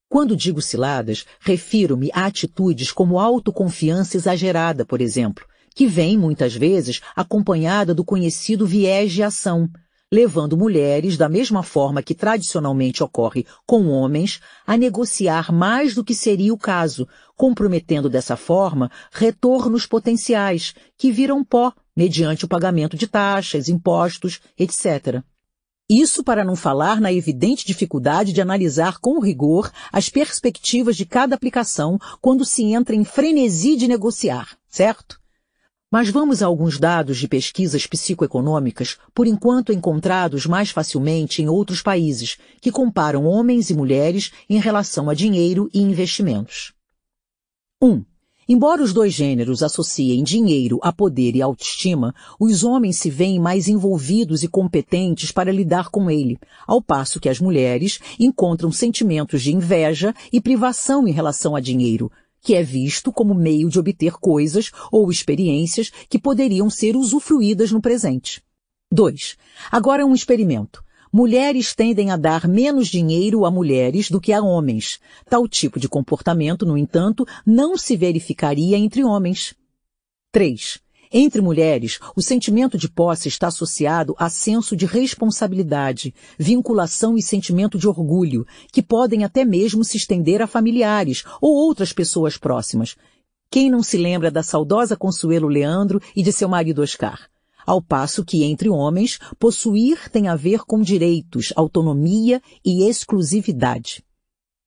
Quando 0.09 0.35
digo 0.35 0.61
ciladas, 0.61 1.23
refiro-me 1.39 2.11
a 2.13 2.25
atitudes 2.25 2.91
como 2.91 3.17
autoconfiança 3.17 4.17
exagerada, 4.17 4.85
por 4.85 4.99
exemplo, 4.99 5.45
que 5.73 5.87
vem, 5.87 6.17
muitas 6.17 6.53
vezes, 6.53 6.99
acompanhada 7.15 7.95
do 7.95 8.03
conhecido 8.03 8.67
viés 8.67 9.13
de 9.13 9.23
ação, 9.23 9.69
levando 10.11 10.57
mulheres, 10.57 11.17
da 11.17 11.27
mesma 11.27 11.61
forma 11.63 12.01
que 12.01 12.15
tradicionalmente 12.15 13.03
ocorre 13.03 13.45
com 13.65 13.87
homens, 13.87 14.39
a 14.65 14.77
negociar 14.77 15.51
mais 15.51 15.93
do 15.93 16.03
que 16.03 16.15
seria 16.15 16.53
o 16.53 16.57
caso, 16.57 17.07
comprometendo 17.35 18.09
dessa 18.09 18.37
forma 18.37 18.89
retornos 19.11 19.85
potenciais, 19.85 20.73
que 20.97 21.11
viram 21.11 21.43
pó 21.43 21.73
mediante 21.95 22.45
o 22.45 22.47
pagamento 22.47 22.95
de 22.95 23.07
taxas, 23.07 23.67
impostos, 23.67 24.39
etc. 24.57 25.21
Isso 25.89 26.23
para 26.23 26.43
não 26.43 26.55
falar 26.55 26.99
na 26.99 27.13
evidente 27.13 27.65
dificuldade 27.65 28.33
de 28.33 28.41
analisar 28.41 28.99
com 28.99 29.19
rigor 29.19 29.71
as 29.91 30.09
perspectivas 30.09 30.97
de 30.97 31.05
cada 31.05 31.35
aplicação 31.35 31.97
quando 32.21 32.43
se 32.43 32.63
entra 32.73 32.95
em 32.95 33.05
frenesi 33.05 33.75
de 33.77 33.87
negociar, 33.87 34.57
certo? 34.69 35.19
Mas 35.89 36.09
vamos 36.09 36.43
a 36.43 36.45
alguns 36.45 36.77
dados 36.77 37.17
de 37.17 37.29
pesquisas 37.29 37.87
psicoeconômicas, 37.87 38.97
por 39.13 39.25
enquanto 39.25 39.71
encontrados 39.71 40.45
mais 40.45 40.69
facilmente 40.69 41.41
em 41.41 41.47
outros 41.47 41.81
países, 41.81 42.37
que 42.59 42.71
comparam 42.71 43.25
homens 43.25 43.69
e 43.69 43.73
mulheres 43.73 44.31
em 44.49 44.59
relação 44.59 45.09
a 45.09 45.13
dinheiro 45.13 45.69
e 45.73 45.79
investimentos. 45.79 46.73
1. 47.81 47.87
Um, 47.87 48.05
embora 48.49 48.83
os 48.83 48.91
dois 48.91 49.13
gêneros 49.13 49.63
associem 49.63 50.25
dinheiro 50.25 50.77
a 50.83 50.91
poder 50.91 51.37
e 51.37 51.41
autoestima, 51.41 52.13
os 52.37 52.65
homens 52.65 52.97
se 52.97 53.09
veem 53.09 53.39
mais 53.39 53.69
envolvidos 53.69 54.43
e 54.43 54.49
competentes 54.49 55.31
para 55.31 55.53
lidar 55.53 55.87
com 55.87 56.11
ele, 56.11 56.37
ao 56.67 56.81
passo 56.81 57.17
que 57.17 57.29
as 57.29 57.39
mulheres 57.39 57.97
encontram 58.19 58.73
sentimentos 58.73 59.41
de 59.41 59.55
inveja 59.55 60.13
e 60.33 60.41
privação 60.41 61.07
em 61.07 61.11
relação 61.11 61.55
a 61.55 61.61
dinheiro, 61.61 62.11
que 62.41 62.55
é 62.55 62.63
visto 62.63 63.11
como 63.11 63.33
meio 63.33 63.69
de 63.69 63.79
obter 63.79 64.13
coisas 64.13 64.71
ou 64.91 65.11
experiências 65.11 65.91
que 66.09 66.19
poderiam 66.19 66.69
ser 66.69 66.95
usufruídas 66.95 67.71
no 67.71 67.81
presente. 67.81 68.41
2. 68.91 69.37
Agora 69.71 70.05
um 70.05 70.15
experimento. 70.15 70.83
Mulheres 71.11 71.73
tendem 71.73 72.11
a 72.11 72.17
dar 72.17 72.47
menos 72.47 72.87
dinheiro 72.87 73.45
a 73.45 73.51
mulheres 73.51 74.09
do 74.09 74.19
que 74.19 74.33
a 74.33 74.41
homens. 74.41 74.99
Tal 75.29 75.47
tipo 75.47 75.79
de 75.79 75.87
comportamento, 75.87 76.65
no 76.65 76.77
entanto, 76.77 77.25
não 77.45 77.77
se 77.77 77.95
verificaria 77.95 78.77
entre 78.77 79.03
homens. 79.03 79.53
3. 80.31 80.79
Entre 81.11 81.41
mulheres, 81.41 81.99
o 82.15 82.21
sentimento 82.21 82.77
de 82.77 82.89
posse 82.89 83.27
está 83.27 83.47
associado 83.47 84.15
a 84.17 84.29
senso 84.29 84.75
de 84.75 84.85
responsabilidade, 84.85 86.13
vinculação 86.37 87.17
e 87.17 87.21
sentimento 87.21 87.77
de 87.77 87.87
orgulho, 87.87 88.45
que 88.71 88.81
podem 88.81 89.23
até 89.23 89.45
mesmo 89.45 89.83
se 89.83 89.97
estender 89.97 90.41
a 90.41 90.47
familiares 90.47 91.23
ou 91.41 91.53
outras 91.55 91.93
pessoas 91.93 92.37
próximas. 92.37 92.95
Quem 93.49 93.69
não 93.69 93.81
se 93.81 93.97
lembra 93.97 94.29
da 94.29 94.43
saudosa 94.43 94.97
Consuelo 94.97 95.47
Leandro 95.47 96.01
e 96.15 96.21
de 96.21 96.33
seu 96.33 96.49
marido 96.49 96.81
Oscar? 96.81 97.29
Ao 97.65 97.81
passo 97.81 98.23
que, 98.23 98.43
entre 98.43 98.69
homens, 98.69 99.19
possuir 99.39 100.09
tem 100.09 100.27
a 100.27 100.35
ver 100.35 100.65
com 100.65 100.81
direitos, 100.81 101.53
autonomia 101.55 102.41
e 102.63 102.87
exclusividade. 102.87 104.03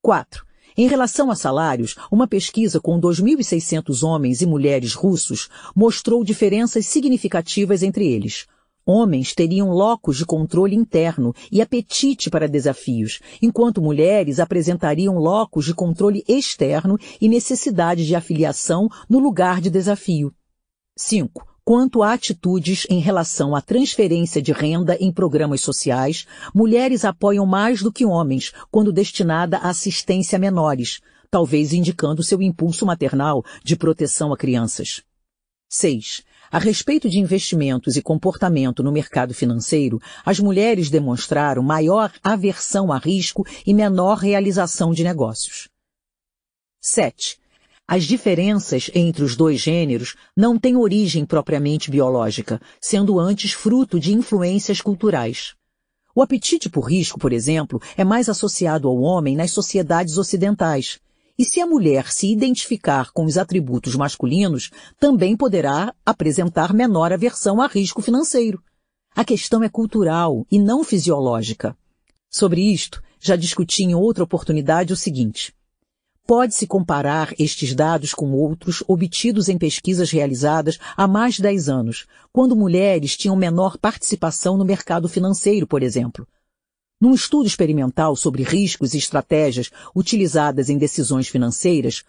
4. 0.02 0.49
Em 0.76 0.86
relação 0.86 1.30
a 1.30 1.34
salários, 1.34 1.96
uma 2.10 2.26
pesquisa 2.26 2.80
com 2.80 3.00
2.600 3.00 4.02
homens 4.02 4.40
e 4.40 4.46
mulheres 4.46 4.94
russos 4.94 5.48
mostrou 5.74 6.24
diferenças 6.24 6.86
significativas 6.86 7.82
entre 7.82 8.06
eles. 8.06 8.46
Homens 8.86 9.34
teriam 9.34 9.70
locos 9.70 10.16
de 10.16 10.24
controle 10.24 10.74
interno 10.74 11.34
e 11.52 11.60
apetite 11.60 12.30
para 12.30 12.48
desafios, 12.48 13.20
enquanto 13.40 13.82
mulheres 13.82 14.40
apresentariam 14.40 15.16
locos 15.16 15.66
de 15.66 15.74
controle 15.74 16.24
externo 16.26 16.98
e 17.20 17.28
necessidade 17.28 18.06
de 18.06 18.14
afiliação 18.14 18.88
no 19.08 19.18
lugar 19.18 19.60
de 19.60 19.70
desafio. 19.70 20.32
5. 20.96 21.49
Quanto 21.64 22.02
a 22.02 22.12
atitudes 22.12 22.86
em 22.88 22.98
relação 22.98 23.54
à 23.54 23.60
transferência 23.60 24.40
de 24.40 24.52
renda 24.52 24.96
em 25.00 25.12
programas 25.12 25.60
sociais, 25.60 26.26
mulheres 26.54 27.04
apoiam 27.04 27.46
mais 27.46 27.82
do 27.82 27.92
que 27.92 28.04
homens 28.04 28.52
quando 28.70 28.92
destinada 28.92 29.58
à 29.58 29.68
assistência 29.68 30.36
a 30.36 30.38
menores, 30.38 31.00
talvez 31.30 31.72
indicando 31.72 32.22
seu 32.22 32.42
impulso 32.42 32.84
maternal 32.84 33.44
de 33.62 33.76
proteção 33.76 34.32
a 34.32 34.36
crianças. 34.36 35.02
6. 35.68 36.22
A 36.50 36.58
respeito 36.58 37.08
de 37.08 37.20
investimentos 37.20 37.96
e 37.96 38.02
comportamento 38.02 38.82
no 38.82 38.90
mercado 38.90 39.32
financeiro, 39.32 40.00
as 40.24 40.40
mulheres 40.40 40.90
demonstraram 40.90 41.62
maior 41.62 42.12
aversão 42.24 42.90
a 42.90 42.98
risco 42.98 43.46
e 43.64 43.72
menor 43.72 44.18
realização 44.18 44.90
de 44.90 45.04
negócios. 45.04 45.68
7. 46.80 47.39
As 47.92 48.04
diferenças 48.04 48.88
entre 48.94 49.24
os 49.24 49.34
dois 49.34 49.60
gêneros 49.60 50.14
não 50.36 50.56
têm 50.56 50.76
origem 50.76 51.26
propriamente 51.26 51.90
biológica, 51.90 52.60
sendo 52.80 53.18
antes 53.18 53.50
fruto 53.50 53.98
de 53.98 54.14
influências 54.14 54.80
culturais. 54.80 55.56
O 56.14 56.22
apetite 56.22 56.70
por 56.70 56.82
risco, 56.88 57.18
por 57.18 57.32
exemplo, 57.32 57.82
é 57.96 58.04
mais 58.04 58.28
associado 58.28 58.86
ao 58.86 58.96
homem 59.00 59.34
nas 59.34 59.50
sociedades 59.50 60.18
ocidentais, 60.18 61.00
e 61.36 61.44
se 61.44 61.60
a 61.60 61.66
mulher 61.66 62.12
se 62.12 62.30
identificar 62.30 63.10
com 63.10 63.24
os 63.24 63.36
atributos 63.36 63.96
masculinos, 63.96 64.70
também 65.00 65.36
poderá 65.36 65.92
apresentar 66.06 66.72
menor 66.72 67.12
aversão 67.12 67.60
a 67.60 67.66
risco 67.66 68.00
financeiro. 68.00 68.62
A 69.16 69.24
questão 69.24 69.64
é 69.64 69.68
cultural 69.68 70.46
e 70.48 70.60
não 70.60 70.84
fisiológica. 70.84 71.76
Sobre 72.30 72.72
isto, 72.72 73.02
já 73.18 73.34
discuti 73.34 73.82
em 73.82 73.96
outra 73.96 74.22
oportunidade 74.22 74.92
o 74.92 74.96
seguinte. 74.96 75.52
Pode-se 76.30 76.64
comparar 76.64 77.34
estes 77.40 77.74
dados 77.74 78.14
com 78.14 78.30
outros 78.30 78.84
obtidos 78.86 79.48
em 79.48 79.58
pesquisas 79.58 80.12
realizadas 80.12 80.78
há 80.96 81.08
mais 81.08 81.34
de 81.34 81.42
10 81.42 81.68
anos, 81.68 82.06
quando 82.32 82.54
mulheres 82.54 83.16
tinham 83.16 83.34
menor 83.34 83.76
participação 83.76 84.56
no 84.56 84.64
mercado 84.64 85.08
financeiro, 85.08 85.66
por 85.66 85.82
exemplo. 85.82 86.24
Num 87.00 87.14
estudo 87.14 87.48
experimental 87.48 88.14
sobre 88.14 88.44
riscos 88.44 88.94
e 88.94 88.98
estratégias 88.98 89.72
utilizadas 89.92 90.70
em 90.70 90.78
decisões 90.78 91.26
financeiras, 91.26 92.04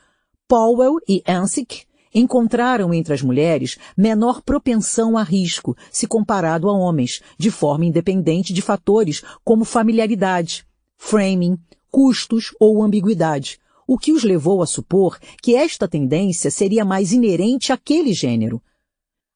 Powell 0.48 0.98
e 1.09 1.24
Ansick 1.27 1.85
encontraram 2.14 2.93
entre 2.93 3.16
as 3.16 3.24
mulheres 3.24 3.80
menor 3.98 4.43
propensão 4.43 5.17
a 5.17 5.24
risco 5.24 5.75
se 5.91 6.06
comparado 6.06 6.69
a 6.69 6.74
homens, 6.74 7.24
de 7.40 7.50
forma 7.50 7.85
independente 7.85 8.53
de 8.53 8.61
fatores 8.61 9.24
como 9.43 9.66
familiaridade, 9.66 10.64
framing, 10.95 11.58
custos 11.90 12.53
ou 12.59 12.83
ambiguidade, 12.83 13.59
o 13.94 13.98
que 13.98 14.14
os 14.14 14.24
levou 14.24 14.64
a 14.64 14.66
supor 14.66 15.20
que 15.42 15.53
esta 15.53 15.86
tendência 15.86 16.50
seria 16.50 16.86
mais 16.86 17.11
inerente 17.11 17.74
àquele 17.74 18.14
gênero, 18.14 18.61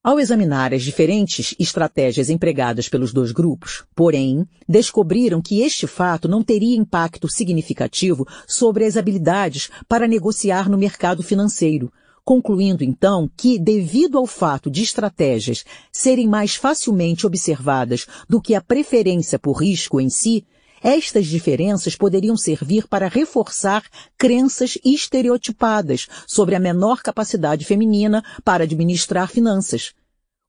ao 0.02 0.18
examinar 0.18 0.74
as 0.74 0.82
diferentes 0.82 1.54
estratégias 1.60 2.30
empregadas 2.30 2.88
pelos 2.88 3.12
dois 3.12 3.34
grupos, 3.34 3.84
porém, 3.94 4.48
descobriram 4.66 5.42
que 5.42 5.60
este 5.60 5.88
fato 5.88 6.30
não 6.30 6.42
teria 6.42 6.78
impacto 6.78 7.28
significativo 7.28 8.26
sobre 8.48 8.86
as 8.86 8.96
habilidades 8.96 9.70
para 9.90 10.08
negociar 10.08 10.70
no 10.70 10.78
mercado 10.78 11.22
financeiro, 11.22 11.92
concluindo 12.24 12.82
então 12.82 13.30
que, 13.36 13.60
devido 13.60 14.18
ao 14.18 14.26
fato 14.26 14.72
de 14.72 14.84
estratégias 14.84 15.66
serem 15.92 16.30
mais 16.30 16.56
facilmente 16.56 17.28
observadas 17.28 18.08
do 18.30 18.42
que 18.42 18.56
a 18.56 18.62
preferência 18.62 19.38
por 19.38 19.58
risco 19.58 20.00
em 20.00 20.10
si, 20.10 20.46
estas 20.86 21.26
diferenças 21.26 21.96
poderiam 21.96 22.38
servir 22.38 22.88
para 22.88 23.08
reforçar 23.08 23.84
crenças 24.16 24.78
estereotipadas 24.86 26.08
sobre 26.28 26.54
a 26.54 26.60
menor 26.60 27.02
capacidade 27.02 27.66
feminina 27.66 28.24
para 28.44 28.66
administrar 28.66 29.28
finanças, 29.32 29.94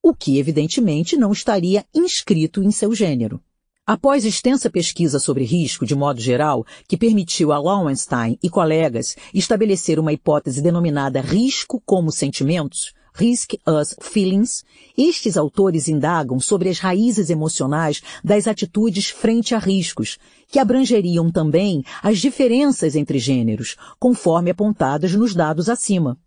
o 0.02 0.14
que 0.14 0.38
evidentemente 0.38 1.16
não 1.16 1.32
estaria 1.32 1.86
inscrito 1.94 2.62
em 2.62 2.70
seu 2.70 2.94
gênero. 2.94 3.40
Após 3.86 4.26
extensa 4.26 4.68
pesquisa 4.68 5.18
sobre 5.18 5.42
risco 5.42 5.86
de 5.86 5.94
modo 5.94 6.20
geral, 6.20 6.66
que 6.86 6.98
permitiu 6.98 7.50
a 7.50 7.58
Lowenstein 7.58 8.38
e 8.42 8.50
colegas 8.50 9.16
estabelecer 9.32 9.98
uma 9.98 10.12
hipótese 10.12 10.60
denominada 10.60 11.22
risco 11.22 11.82
como 11.86 12.12
sentimentos, 12.12 12.92
Risk 13.18 13.54
as 13.64 13.96
Feelings, 13.98 14.62
estes 14.96 15.38
autores 15.38 15.88
indagam 15.88 16.38
sobre 16.38 16.68
as 16.68 16.78
raízes 16.78 17.30
emocionais 17.30 18.02
das 18.22 18.46
atitudes 18.46 19.08
frente 19.08 19.54
a 19.54 19.58
riscos, 19.58 20.18
que 20.48 20.58
abrangeriam 20.58 21.30
também 21.30 21.82
as 22.02 22.18
diferenças 22.18 22.94
entre 22.94 23.18
gêneros, 23.18 23.74
conforme 23.98 24.50
apontadas 24.50 25.14
nos 25.14 25.34
dados 25.34 25.70
acima. 25.70 26.18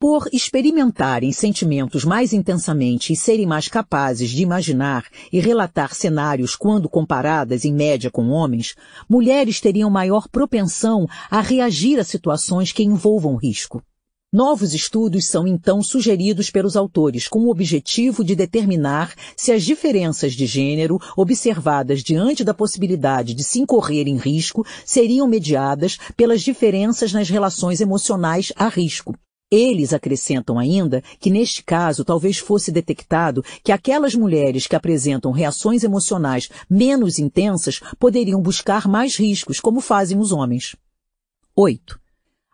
Por 0.00 0.28
experimentarem 0.32 1.30
sentimentos 1.30 2.04
mais 2.04 2.32
intensamente 2.32 3.12
e 3.12 3.16
serem 3.16 3.46
mais 3.46 3.68
capazes 3.68 4.30
de 4.30 4.42
imaginar 4.42 5.04
e 5.32 5.38
relatar 5.38 5.94
cenários 5.94 6.56
quando 6.56 6.88
comparadas 6.88 7.64
em 7.64 7.72
média 7.72 8.10
com 8.10 8.30
homens, 8.30 8.74
mulheres 9.08 9.60
teriam 9.60 9.88
maior 9.88 10.28
propensão 10.28 11.06
a 11.30 11.40
reagir 11.40 12.00
a 12.00 12.04
situações 12.04 12.72
que 12.72 12.82
envolvam 12.82 13.36
risco. 13.36 13.80
Novos 14.30 14.74
estudos 14.74 15.26
são 15.26 15.46
então 15.46 15.82
sugeridos 15.82 16.50
pelos 16.50 16.76
autores 16.76 17.26
com 17.26 17.44
o 17.44 17.50
objetivo 17.50 18.22
de 18.22 18.36
determinar 18.36 19.14
se 19.34 19.52
as 19.52 19.64
diferenças 19.64 20.34
de 20.34 20.44
gênero 20.44 20.98
observadas 21.16 22.02
diante 22.02 22.44
da 22.44 22.52
possibilidade 22.52 23.32
de 23.32 23.42
se 23.42 23.58
incorrer 23.58 24.06
em 24.06 24.18
risco 24.18 24.66
seriam 24.84 25.26
mediadas 25.26 25.96
pelas 26.14 26.42
diferenças 26.42 27.10
nas 27.10 27.30
relações 27.30 27.80
emocionais 27.80 28.52
a 28.54 28.68
risco. 28.68 29.16
Eles 29.50 29.94
acrescentam 29.94 30.58
ainda 30.58 31.02
que 31.18 31.30
neste 31.30 31.64
caso 31.64 32.04
talvez 32.04 32.36
fosse 32.36 32.70
detectado 32.70 33.42
que 33.64 33.72
aquelas 33.72 34.14
mulheres 34.14 34.66
que 34.66 34.76
apresentam 34.76 35.32
reações 35.32 35.84
emocionais 35.84 36.50
menos 36.68 37.18
intensas 37.18 37.80
poderiam 37.98 38.42
buscar 38.42 38.86
mais 38.86 39.16
riscos, 39.16 39.58
como 39.58 39.80
fazem 39.80 40.18
os 40.18 40.32
homens. 40.32 40.76
8. 41.56 41.98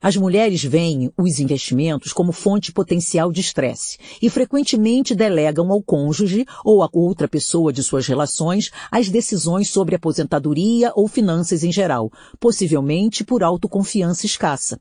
As 0.04 0.18
mulheres 0.18 0.62
veem 0.62 1.10
os 1.16 1.40
investimentos 1.40 2.12
como 2.12 2.30
fonte 2.30 2.70
potencial 2.70 3.32
de 3.32 3.40
estresse 3.40 3.96
e 4.20 4.28
frequentemente 4.28 5.14
delegam 5.14 5.72
ao 5.72 5.82
cônjuge 5.82 6.44
ou 6.62 6.82
a 6.82 6.90
outra 6.92 7.26
pessoa 7.26 7.72
de 7.72 7.82
suas 7.82 8.06
relações 8.06 8.70
as 8.92 9.08
decisões 9.08 9.70
sobre 9.70 9.94
aposentadoria 9.94 10.92
ou 10.94 11.08
finanças 11.08 11.64
em 11.64 11.72
geral, 11.72 12.12
possivelmente 12.38 13.24
por 13.24 13.42
autoconfiança 13.42 14.26
escassa. 14.26 14.78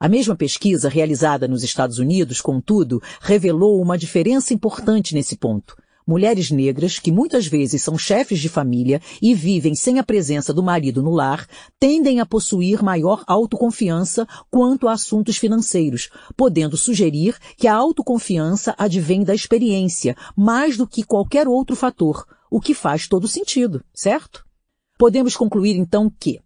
A 0.00 0.08
mesma 0.08 0.34
pesquisa 0.34 0.88
realizada 0.88 1.46
nos 1.46 1.62
Estados 1.62 1.98
Unidos, 1.98 2.40
contudo, 2.40 3.02
revelou 3.20 3.78
uma 3.78 3.98
diferença 3.98 4.54
importante 4.54 5.14
nesse 5.14 5.36
ponto. 5.36 5.76
Mulheres 6.06 6.50
negras, 6.50 6.98
que 6.98 7.10
muitas 7.10 7.46
vezes 7.46 7.82
são 7.82 7.96
chefes 7.96 8.38
de 8.38 8.48
família 8.50 9.00
e 9.22 9.34
vivem 9.34 9.74
sem 9.74 9.98
a 9.98 10.04
presença 10.04 10.52
do 10.52 10.62
marido 10.62 11.02
no 11.02 11.10
lar, 11.10 11.46
tendem 11.80 12.20
a 12.20 12.26
possuir 12.26 12.82
maior 12.82 13.24
autoconfiança 13.26 14.28
quanto 14.50 14.86
a 14.86 14.92
assuntos 14.92 15.38
financeiros, 15.38 16.10
podendo 16.36 16.76
sugerir 16.76 17.38
que 17.56 17.66
a 17.66 17.74
autoconfiança 17.74 18.74
advém 18.76 19.24
da 19.24 19.34
experiência, 19.34 20.14
mais 20.36 20.76
do 20.76 20.86
que 20.86 21.02
qualquer 21.02 21.48
outro 21.48 21.74
fator, 21.74 22.26
o 22.50 22.60
que 22.60 22.74
faz 22.74 23.08
todo 23.08 23.26
sentido, 23.26 23.82
certo? 23.94 24.44
Podemos 24.98 25.34
concluir 25.34 25.74
então 25.74 26.10
que 26.20 26.38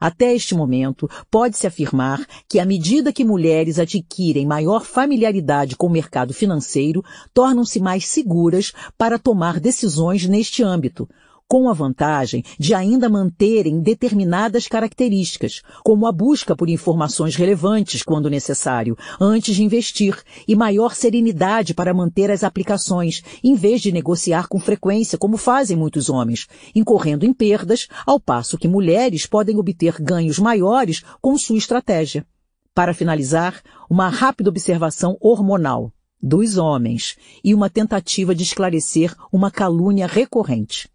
até 0.00 0.34
este 0.34 0.54
momento, 0.54 1.08
pode-se 1.30 1.66
afirmar 1.66 2.26
que 2.48 2.58
à 2.58 2.64
medida 2.64 3.12
que 3.12 3.24
mulheres 3.24 3.78
adquirem 3.78 4.46
maior 4.46 4.84
familiaridade 4.84 5.76
com 5.76 5.86
o 5.86 5.90
mercado 5.90 6.34
financeiro, 6.34 7.02
tornam-se 7.32 7.80
mais 7.80 8.06
seguras 8.06 8.72
para 8.98 9.18
tomar 9.18 9.58
decisões 9.60 10.26
neste 10.26 10.62
âmbito, 10.62 11.08
com 11.48 11.68
a 11.68 11.72
vantagem 11.72 12.42
de 12.58 12.74
ainda 12.74 13.08
manterem 13.08 13.80
determinadas 13.80 14.66
características, 14.66 15.62
como 15.84 16.06
a 16.06 16.12
busca 16.12 16.56
por 16.56 16.68
informações 16.68 17.36
relevantes 17.36 18.02
quando 18.02 18.30
necessário, 18.30 18.96
antes 19.20 19.54
de 19.54 19.62
investir, 19.62 20.20
e 20.48 20.56
maior 20.56 20.94
serenidade 20.94 21.74
para 21.74 21.94
manter 21.94 22.30
as 22.30 22.42
aplicações, 22.42 23.22
em 23.42 23.54
vez 23.54 23.80
de 23.80 23.92
negociar 23.92 24.48
com 24.48 24.58
frequência, 24.58 25.18
como 25.18 25.36
fazem 25.36 25.76
muitos 25.76 26.08
homens, 26.08 26.46
incorrendo 26.74 27.26
em 27.26 27.32
perdas, 27.32 27.88
ao 28.06 28.18
passo 28.18 28.58
que 28.58 28.68
mulheres 28.68 29.26
podem 29.26 29.56
obter 29.56 30.00
ganhos 30.00 30.38
maiores 30.38 31.02
com 31.20 31.36
sua 31.36 31.58
estratégia. 31.58 32.26
Para 32.74 32.94
finalizar, 32.94 33.62
uma 33.88 34.08
rápida 34.08 34.50
observação 34.50 35.16
hormonal 35.20 35.92
dos 36.20 36.56
homens 36.56 37.16
e 37.44 37.54
uma 37.54 37.68
tentativa 37.68 38.34
de 38.34 38.42
esclarecer 38.42 39.14
uma 39.30 39.50
calúnia 39.50 40.06
recorrente 40.06 40.88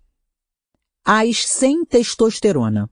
as 1.11 1.47
sem 1.47 1.83
testosterona. 1.83 2.87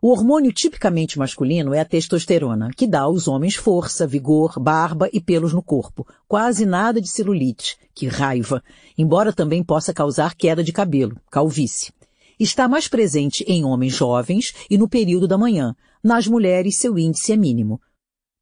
O 0.00 0.08
hormônio 0.08 0.50
tipicamente 0.50 1.18
masculino 1.18 1.74
é 1.74 1.80
a 1.80 1.84
testosterona, 1.84 2.70
que 2.74 2.86
dá 2.86 3.00
aos 3.00 3.28
homens 3.28 3.54
força, 3.54 4.06
vigor, 4.06 4.58
barba 4.58 5.10
e 5.12 5.20
pelos 5.20 5.52
no 5.52 5.62
corpo. 5.62 6.06
Quase 6.26 6.64
nada 6.64 7.02
de 7.02 7.08
celulite. 7.08 7.76
Que 7.94 8.06
raiva! 8.06 8.64
Embora 8.96 9.30
também 9.30 9.62
possa 9.62 9.92
causar 9.92 10.34
queda 10.36 10.64
de 10.64 10.72
cabelo, 10.72 11.20
calvície. 11.30 11.92
Está 12.40 12.66
mais 12.66 12.88
presente 12.88 13.44
em 13.46 13.62
homens 13.62 13.92
jovens 13.92 14.54
e 14.70 14.78
no 14.78 14.88
período 14.88 15.28
da 15.28 15.36
manhã. 15.36 15.76
Nas 16.02 16.26
mulheres, 16.26 16.78
seu 16.78 16.98
índice 16.98 17.34
é 17.34 17.36
mínimo. 17.36 17.78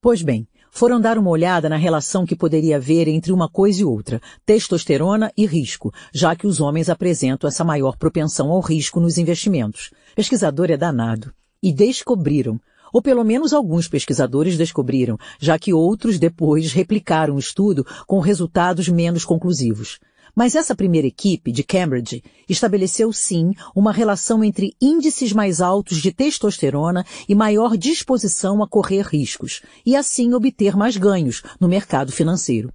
Pois 0.01 0.23
bem, 0.23 0.47
foram 0.77 1.01
dar 1.01 1.17
uma 1.17 1.31
olhada 1.31 1.71
na 1.71 1.77
relação 1.77 2.27
que 2.27 2.37
poderia 2.37 2.77
haver 2.77 3.09
entre 3.09 3.33
uma 3.33 3.49
coisa 3.49 3.81
e 3.81 3.85
outra, 3.85 4.21
testosterona 4.45 5.33
e 5.35 5.47
risco, 5.47 5.91
já 6.13 6.37
que 6.37 6.47
os 6.47 6.61
homens 6.61 6.91
apresentam 6.91 7.49
essa 7.49 7.65
maior 7.65 7.97
propensão 7.97 8.51
ao 8.51 8.61
risco 8.61 9.01
nos 9.01 9.17
investimentos. 9.17 9.91
Pesquisador 10.15 10.71
é 10.71 10.77
danado. 10.77 11.33
E 11.63 11.73
descobriram, 11.73 12.61
ou 12.93 13.01
pelo 13.01 13.25
menos 13.25 13.55
alguns 13.55 13.89
pesquisadores 13.89 14.59
descobriram, 14.59 15.17
já 15.41 15.59
que 15.59 15.73
outros 15.73 16.19
depois 16.19 16.71
replicaram 16.75 17.37
o 17.37 17.39
estudo 17.39 17.83
com 18.07 18.21
resultados 18.21 18.87
menos 18.87 19.25
conclusivos. 19.25 19.99
Mas 20.37 20.55
essa 20.55 20.77
primeira 20.77 21.07
equipe, 21.07 21.51
de 21.51 21.65
Cambridge, 21.65 22.23
estabeleceu 22.47 23.11
sim 23.11 23.55
uma 23.75 23.91
relação 23.91 24.45
entre 24.45 24.77
índices 24.79 25.33
mais 25.33 25.63
altos 25.63 25.97
de 25.97 26.13
testosterona 26.13 27.07
e 27.27 27.35
maior 27.35 27.75
disposição 27.75 28.63
a 28.63 28.69
correr 28.69 29.01
riscos, 29.01 29.63
e 29.85 29.97
assim 29.97 30.35
obter 30.35 30.77
mais 30.77 30.99
ganhos 30.99 31.43
no 31.59 31.67
mercado 31.67 32.13
financeiro. 32.13 32.71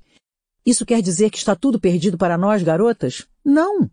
Isso 0.66 0.88
quer 0.88 1.04
dizer 1.04 1.30
que 1.30 1.38
está 1.38 1.56
tudo 1.56 1.80
perdido 1.80 2.18
para 2.18 2.36
nós, 2.36 2.64
garotas? 2.64 3.28
Não! 3.46 3.88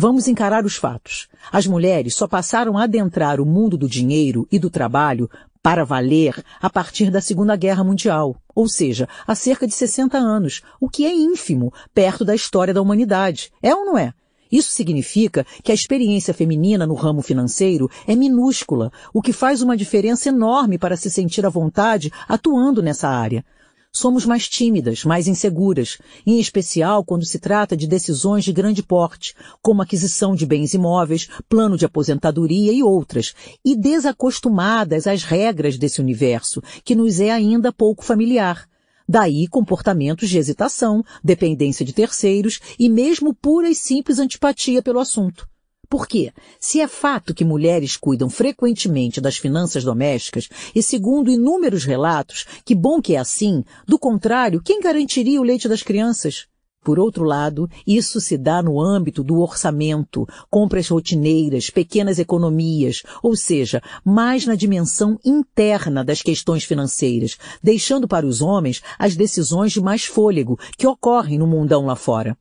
Vamos 0.00 0.28
encarar 0.28 0.64
os 0.64 0.76
fatos. 0.76 1.28
As 1.50 1.66
mulheres 1.66 2.14
só 2.14 2.28
passaram 2.28 2.78
a 2.78 2.84
adentrar 2.84 3.40
o 3.40 3.44
mundo 3.44 3.76
do 3.76 3.88
dinheiro 3.88 4.46
e 4.50 4.56
do 4.56 4.70
trabalho 4.70 5.28
para 5.62 5.84
valer 5.84 6.42
a 6.60 6.70
partir 6.70 7.10
da 7.10 7.20
Segunda 7.20 7.56
Guerra 7.56 7.84
Mundial, 7.84 8.36
ou 8.54 8.68
seja, 8.68 9.08
há 9.26 9.34
cerca 9.34 9.66
de 9.66 9.74
60 9.74 10.16
anos, 10.16 10.62
o 10.80 10.88
que 10.88 11.04
é 11.04 11.12
ínfimo 11.12 11.72
perto 11.94 12.24
da 12.24 12.34
história 12.34 12.74
da 12.74 12.82
humanidade. 12.82 13.52
É 13.62 13.74
ou 13.74 13.84
não 13.84 13.98
é? 13.98 14.12
Isso 14.50 14.70
significa 14.70 15.46
que 15.62 15.70
a 15.70 15.74
experiência 15.74 16.32
feminina 16.32 16.86
no 16.86 16.94
ramo 16.94 17.20
financeiro 17.20 17.90
é 18.06 18.14
minúscula, 18.14 18.90
o 19.12 19.20
que 19.20 19.32
faz 19.32 19.60
uma 19.60 19.76
diferença 19.76 20.30
enorme 20.30 20.78
para 20.78 20.96
se 20.96 21.10
sentir 21.10 21.44
à 21.44 21.50
vontade 21.50 22.10
atuando 22.26 22.82
nessa 22.82 23.08
área 23.08 23.44
somos 23.98 24.24
mais 24.24 24.48
tímidas, 24.48 25.04
mais 25.04 25.26
inseguras, 25.26 25.98
em 26.26 26.38
especial 26.38 27.04
quando 27.04 27.24
se 27.24 27.38
trata 27.38 27.76
de 27.76 27.86
decisões 27.86 28.44
de 28.44 28.52
grande 28.52 28.82
porte, 28.82 29.34
como 29.60 29.82
aquisição 29.82 30.34
de 30.34 30.46
bens 30.46 30.74
imóveis, 30.74 31.28
plano 31.48 31.76
de 31.76 31.84
aposentadoria 31.84 32.72
e 32.72 32.82
outras, 32.82 33.34
e 33.64 33.76
desacostumadas 33.76 35.06
às 35.06 35.24
regras 35.24 35.76
desse 35.76 36.00
universo, 36.00 36.62
que 36.84 36.94
nos 36.94 37.18
é 37.18 37.30
ainda 37.30 37.72
pouco 37.72 38.04
familiar. 38.04 38.68
Daí 39.08 39.48
comportamentos 39.48 40.28
de 40.28 40.36
hesitação, 40.36 41.02
dependência 41.24 41.82
de 41.82 41.94
terceiros 41.94 42.60
e 42.78 42.90
mesmo 42.90 43.34
pura 43.34 43.70
e 43.70 43.74
simples 43.74 44.18
antipatia 44.18 44.82
pelo 44.82 45.00
assunto. 45.00 45.47
Porque, 45.88 46.32
se 46.60 46.80
é 46.80 46.86
fato 46.86 47.32
que 47.32 47.44
mulheres 47.44 47.96
cuidam 47.96 48.28
frequentemente 48.28 49.20
das 49.20 49.38
finanças 49.38 49.84
domésticas, 49.84 50.48
e 50.74 50.82
segundo 50.82 51.30
inúmeros 51.30 51.84
relatos, 51.84 52.44
que 52.64 52.74
bom 52.74 53.00
que 53.00 53.14
é 53.14 53.18
assim, 53.18 53.64
do 53.86 53.98
contrário, 53.98 54.60
quem 54.62 54.80
garantiria 54.80 55.40
o 55.40 55.44
leite 55.44 55.66
das 55.66 55.82
crianças? 55.82 56.46
Por 56.84 56.98
outro 56.98 57.24
lado, 57.24 57.68
isso 57.86 58.20
se 58.20 58.38
dá 58.38 58.62
no 58.62 58.80
âmbito 58.80 59.22
do 59.24 59.40
orçamento, 59.40 60.26
compras 60.50 60.88
rotineiras, 60.88 61.70
pequenas 61.70 62.18
economias, 62.18 63.02
ou 63.22 63.34
seja, 63.34 63.82
mais 64.04 64.46
na 64.46 64.54
dimensão 64.54 65.18
interna 65.24 66.04
das 66.04 66.22
questões 66.22 66.64
financeiras, 66.64 67.36
deixando 67.62 68.06
para 68.06 68.26
os 68.26 68.40
homens 68.40 68.80
as 68.98 69.16
decisões 69.16 69.72
de 69.72 69.80
mais 69.80 70.04
fôlego 70.04 70.58
que 70.76 70.86
ocorrem 70.86 71.38
no 71.38 71.46
mundão 71.46 71.84
lá 71.84 71.96
fora. 71.96 72.36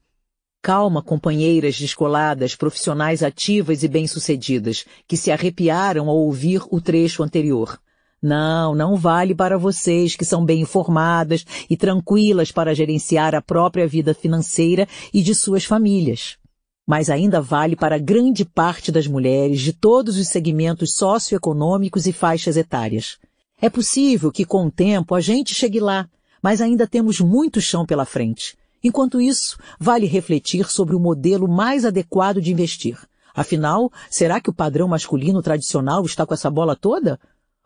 Calma, 0.61 1.01
companheiras 1.01 1.79
descoladas, 1.79 2.55
profissionais 2.55 3.23
ativas 3.23 3.83
e 3.83 3.87
bem-sucedidas, 3.87 4.85
que 5.07 5.15
se 5.15 5.31
arrepiaram 5.31 6.09
ao 6.09 6.17
ouvir 6.17 6.61
o 6.69 6.81
trecho 6.81 7.23
anterior. 7.23 7.79
Não, 8.21 8.73
não 8.73 8.95
vale 8.95 9.35
para 9.35 9.57
vocês 9.57 10.15
que 10.15 10.25
são 10.25 10.43
bem 10.43 10.61
informadas 10.61 11.45
e 11.69 11.77
tranquilas 11.77 12.51
para 12.51 12.73
gerenciar 12.73 13.35
a 13.35 13.41
própria 13.41 13.87
vida 13.87 14.13
financeira 14.13 14.87
e 15.13 15.21
de 15.21 15.35
suas 15.35 15.63
famílias. 15.63 16.37
Mas 16.85 17.09
ainda 17.09 17.39
vale 17.39 17.75
para 17.75 17.99
grande 17.99 18.43
parte 18.43 18.91
das 18.91 19.05
mulheres 19.05 19.61
de 19.61 19.71
todos 19.71 20.17
os 20.17 20.27
segmentos 20.27 20.95
socioeconômicos 20.95 22.07
e 22.07 22.11
faixas 22.11 22.57
etárias. 22.57 23.17
É 23.61 23.69
possível 23.69 24.31
que 24.31 24.45
com 24.45 24.65
o 24.65 24.71
tempo 24.71 25.13
a 25.13 25.21
gente 25.21 25.53
chegue 25.53 25.79
lá, 25.79 26.09
mas 26.41 26.61
ainda 26.61 26.87
temos 26.87 27.19
muito 27.19 27.61
chão 27.61 27.85
pela 27.85 28.05
frente. 28.05 28.57
Enquanto 28.83 29.19
isso, 29.19 29.57
vale 29.79 30.05
refletir 30.05 30.69
sobre 30.69 30.95
o 30.95 30.99
modelo 30.99 31.47
mais 31.47 31.85
adequado 31.85 32.41
de 32.41 32.51
investir. 32.51 32.97
Afinal, 33.33 33.91
será 34.09 34.41
que 34.41 34.49
o 34.49 34.53
padrão 34.53 34.87
masculino 34.87 35.41
tradicional 35.41 36.03
está 36.05 36.25
com 36.25 36.33
essa 36.33 36.49
bola 36.49 36.75
toda? 36.75 37.19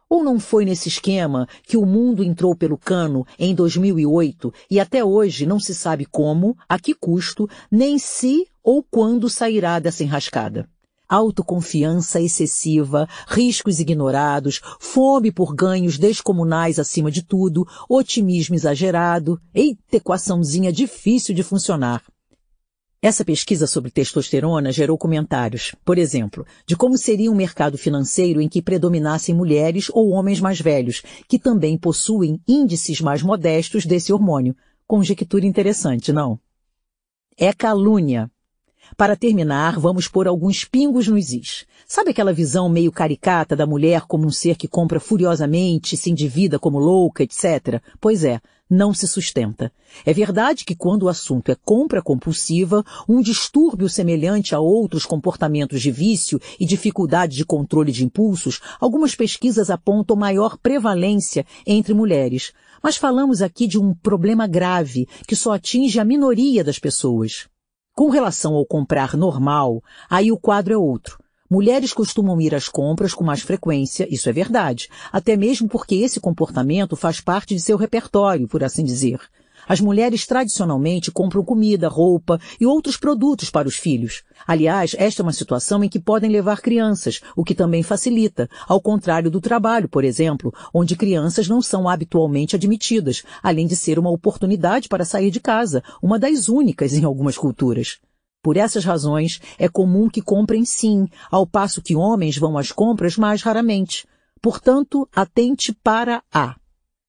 Ou 0.09 0.23
não 0.23 0.39
foi 0.39 0.65
nesse 0.65 0.89
esquema 0.89 1.47
que 1.63 1.77
o 1.77 1.85
mundo 1.85 2.23
entrou 2.23 2.53
pelo 2.53 2.77
cano 2.77 3.25
em 3.39 3.55
2008 3.55 4.53
e 4.69 4.79
até 4.79 5.03
hoje 5.03 5.45
não 5.45 5.59
se 5.59 5.73
sabe 5.73 6.05
como, 6.05 6.57
a 6.67 6.77
que 6.77 6.93
custo, 6.93 7.47
nem 7.71 7.97
se 7.97 8.45
ou 8.61 8.83
quando 8.83 9.29
sairá 9.29 9.79
dessa 9.79 10.03
enrascada? 10.03 10.69
Autoconfiança 11.11 12.21
excessiva, 12.21 13.07
riscos 13.27 13.79
ignorados, 13.79 14.61
fome 14.79 15.31
por 15.31 15.53
ganhos 15.53 15.97
descomunais 15.97 16.79
acima 16.79 17.11
de 17.11 17.21
tudo, 17.21 17.67
otimismo 17.89 18.55
exagerado. 18.55 19.37
Eita, 19.53 19.97
equaçãozinha 19.97 20.71
difícil 20.71 21.35
de 21.35 21.43
funcionar. 21.43 22.01
Essa 23.03 23.25
pesquisa 23.25 23.65
sobre 23.65 23.89
testosterona 23.89 24.71
gerou 24.71 24.95
comentários, 24.95 25.73
por 25.83 25.97
exemplo, 25.97 26.45
de 26.67 26.77
como 26.77 26.95
seria 26.97 27.31
um 27.31 27.35
mercado 27.35 27.75
financeiro 27.75 28.39
em 28.39 28.47
que 28.47 28.61
predominassem 28.61 29.33
mulheres 29.33 29.89
ou 29.91 30.11
homens 30.11 30.39
mais 30.39 30.61
velhos, 30.61 31.01
que 31.27 31.39
também 31.39 31.79
possuem 31.79 32.39
índices 32.47 33.01
mais 33.01 33.23
modestos 33.23 33.87
desse 33.87 34.13
hormônio. 34.13 34.55
Conjectura 34.85 35.47
interessante, 35.47 36.13
não? 36.13 36.39
É 37.35 37.51
calúnia. 37.51 38.29
Para 38.97 39.15
terminar, 39.15 39.79
vamos 39.79 40.07
pôr 40.07 40.27
alguns 40.27 40.65
pingos 40.65 41.07
nos 41.07 41.31
is. 41.31 41.65
Sabe 41.87 42.11
aquela 42.11 42.33
visão 42.33 42.69
meio 42.69 42.91
caricata 42.91 43.55
da 43.55 43.65
mulher 43.65 44.01
como 44.01 44.25
um 44.25 44.31
ser 44.31 44.55
que 44.55 44.67
compra 44.67 44.99
furiosamente, 44.99 45.97
se 45.97 46.09
endivida 46.09 46.59
como 46.59 46.79
louca, 46.79 47.23
etc? 47.23 47.81
Pois 47.99 48.23
é, 48.23 48.39
não 48.71 48.93
se 48.93 49.05
sustenta. 49.05 49.69
É 50.05 50.13
verdade 50.13 50.63
que 50.63 50.73
quando 50.73 51.03
o 51.03 51.09
assunto 51.09 51.51
é 51.51 51.55
compra 51.55 52.01
compulsiva, 52.01 52.85
um 53.07 53.21
distúrbio 53.21 53.89
semelhante 53.89 54.55
a 54.55 54.59
outros 54.59 55.05
comportamentos 55.05 55.81
de 55.81 55.91
vício 55.91 56.39
e 56.57 56.65
dificuldade 56.65 57.35
de 57.35 57.45
controle 57.45 57.91
de 57.91 58.05
impulsos, 58.05 58.61
algumas 58.79 59.13
pesquisas 59.13 59.69
apontam 59.69 60.15
maior 60.15 60.57
prevalência 60.57 61.45
entre 61.67 61.93
mulheres. 61.93 62.53
Mas 62.81 62.95
falamos 62.95 63.41
aqui 63.41 63.67
de 63.67 63.77
um 63.77 63.93
problema 63.93 64.47
grave 64.47 65.07
que 65.27 65.35
só 65.35 65.53
atinge 65.53 65.99
a 65.99 66.05
minoria 66.05 66.63
das 66.63 66.79
pessoas. 66.79 67.50
Com 67.93 68.09
relação 68.09 68.55
ao 68.55 68.65
comprar 68.65 69.17
normal, 69.17 69.83
aí 70.09 70.31
o 70.31 70.39
quadro 70.39 70.73
é 70.73 70.77
outro. 70.77 71.19
Mulheres 71.49 71.91
costumam 71.91 72.39
ir 72.39 72.55
às 72.55 72.69
compras 72.69 73.13
com 73.13 73.25
mais 73.25 73.41
frequência, 73.41 74.07
isso 74.09 74.29
é 74.29 74.31
verdade, 74.31 74.87
até 75.11 75.35
mesmo 75.35 75.67
porque 75.67 75.95
esse 75.95 76.17
comportamento 76.17 76.95
faz 76.95 77.19
parte 77.19 77.53
de 77.53 77.59
seu 77.59 77.75
repertório, 77.75 78.47
por 78.47 78.63
assim 78.63 78.85
dizer. 78.85 79.19
As 79.67 79.79
mulheres 79.79 80.25
tradicionalmente 80.25 81.11
compram 81.11 81.43
comida, 81.43 81.87
roupa 81.87 82.39
e 82.59 82.65
outros 82.65 82.97
produtos 82.97 83.49
para 83.49 83.67
os 83.67 83.75
filhos. 83.75 84.23
Aliás, 84.47 84.95
esta 84.97 85.21
é 85.21 85.23
uma 85.23 85.33
situação 85.33 85.83
em 85.83 85.89
que 85.89 85.99
podem 85.99 86.29
levar 86.29 86.61
crianças, 86.61 87.21
o 87.35 87.43
que 87.43 87.55
também 87.55 87.83
facilita, 87.83 88.49
ao 88.67 88.81
contrário 88.81 89.29
do 89.29 89.41
trabalho, 89.41 89.87
por 89.87 90.03
exemplo, 90.03 90.53
onde 90.73 90.95
crianças 90.95 91.47
não 91.47 91.61
são 91.61 91.87
habitualmente 91.87 92.55
admitidas, 92.55 93.23
além 93.41 93.67
de 93.67 93.75
ser 93.75 93.99
uma 93.99 94.09
oportunidade 94.11 94.87
para 94.87 95.05
sair 95.05 95.31
de 95.31 95.39
casa, 95.39 95.83
uma 96.01 96.17
das 96.17 96.49
únicas 96.49 96.93
em 96.93 97.03
algumas 97.03 97.37
culturas. 97.37 97.99
Por 98.43 98.57
essas 98.57 98.83
razões, 98.83 99.39
é 99.59 99.69
comum 99.69 100.09
que 100.09 100.21
comprem 100.21 100.65
sim, 100.65 101.07
ao 101.29 101.45
passo 101.45 101.81
que 101.81 101.95
homens 101.95 102.37
vão 102.37 102.57
às 102.57 102.71
compras 102.71 103.15
mais 103.15 103.43
raramente. 103.43 104.07
Portanto, 104.41 105.07
atente 105.15 105.71
para 105.71 106.23
a 106.33 106.55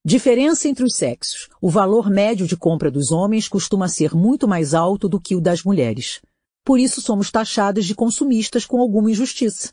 Diferença 0.05 0.68
entre 0.68 0.82
os 0.82 0.97
sexos. 0.97 1.48
O 1.60 1.70
valor 1.70 2.10
médio 2.10 2.44
de 2.44 2.56
compra 2.56 2.90
dos 2.90 3.12
homens 3.12 3.47
costuma 3.47 3.86
ser 3.86 4.16
muito 4.16 4.48
mais 4.48 4.74
alto 4.74 5.08
do 5.08 5.20
que 5.20 5.36
o 5.36 5.40
das 5.40 5.62
mulheres. 5.62 6.20
Por 6.64 6.81
isso 6.81 7.00
somos 7.00 7.31
taxadas 7.31 7.84
de 7.84 7.94
consumistas 7.94 8.66
com 8.66 8.81
alguma 8.81 9.12
injustiça. 9.12 9.72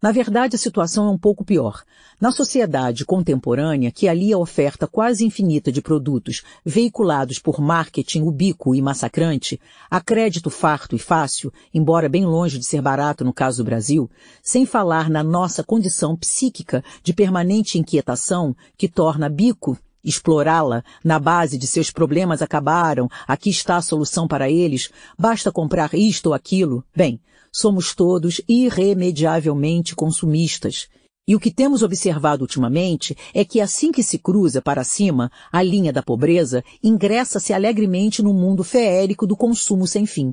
Na 0.00 0.12
verdade, 0.12 0.54
a 0.54 0.58
situação 0.58 1.08
é 1.08 1.10
um 1.10 1.18
pouco 1.18 1.44
pior. 1.44 1.82
Na 2.20 2.30
sociedade 2.30 3.04
contemporânea, 3.04 3.90
que 3.90 4.06
alia 4.06 4.36
a 4.36 4.38
oferta 4.38 4.86
quase 4.86 5.24
infinita 5.24 5.72
de 5.72 5.82
produtos 5.82 6.44
veiculados 6.64 7.40
por 7.40 7.60
marketing 7.60 8.22
ubíquo 8.22 8.76
e 8.76 8.80
massacrante, 8.80 9.60
a 9.90 10.00
crédito 10.00 10.50
farto 10.50 10.94
e 10.94 11.00
fácil, 11.00 11.52
embora 11.74 12.08
bem 12.08 12.24
longe 12.24 12.60
de 12.60 12.64
ser 12.64 12.80
barato 12.80 13.24
no 13.24 13.32
caso 13.32 13.58
do 13.58 13.66
Brasil, 13.66 14.08
sem 14.40 14.64
falar 14.64 15.10
na 15.10 15.24
nossa 15.24 15.64
condição 15.64 16.16
psíquica 16.16 16.84
de 17.02 17.12
permanente 17.12 17.76
inquietação 17.76 18.54
que 18.76 18.88
torna 18.88 19.28
bico 19.28 19.76
explorá-la 20.04 20.84
na 21.04 21.18
base 21.18 21.58
de 21.58 21.66
seus 21.66 21.90
problemas 21.90 22.40
acabaram, 22.40 23.08
aqui 23.26 23.50
está 23.50 23.76
a 23.76 23.82
solução 23.82 24.28
para 24.28 24.48
eles, 24.48 24.90
basta 25.18 25.52
comprar 25.52 25.92
isto 25.92 26.28
ou 26.28 26.34
aquilo. 26.34 26.84
Bem, 26.94 27.20
somos 27.58 27.92
todos 27.92 28.40
irremediavelmente 28.48 29.96
consumistas. 29.96 30.86
E 31.26 31.34
o 31.34 31.40
que 31.40 31.50
temos 31.50 31.82
observado 31.82 32.42
ultimamente 32.42 33.16
é 33.34 33.44
que 33.44 33.60
assim 33.60 33.90
que 33.90 34.00
se 34.00 34.16
cruza 34.16 34.62
para 34.62 34.84
cima 34.84 35.28
a 35.50 35.60
linha 35.60 35.92
da 35.92 36.00
pobreza, 36.00 36.62
ingressa-se 36.80 37.52
alegremente 37.52 38.22
no 38.22 38.32
mundo 38.32 38.62
feérico 38.62 39.26
do 39.26 39.36
consumo 39.36 39.88
sem 39.88 40.06
fim. 40.06 40.32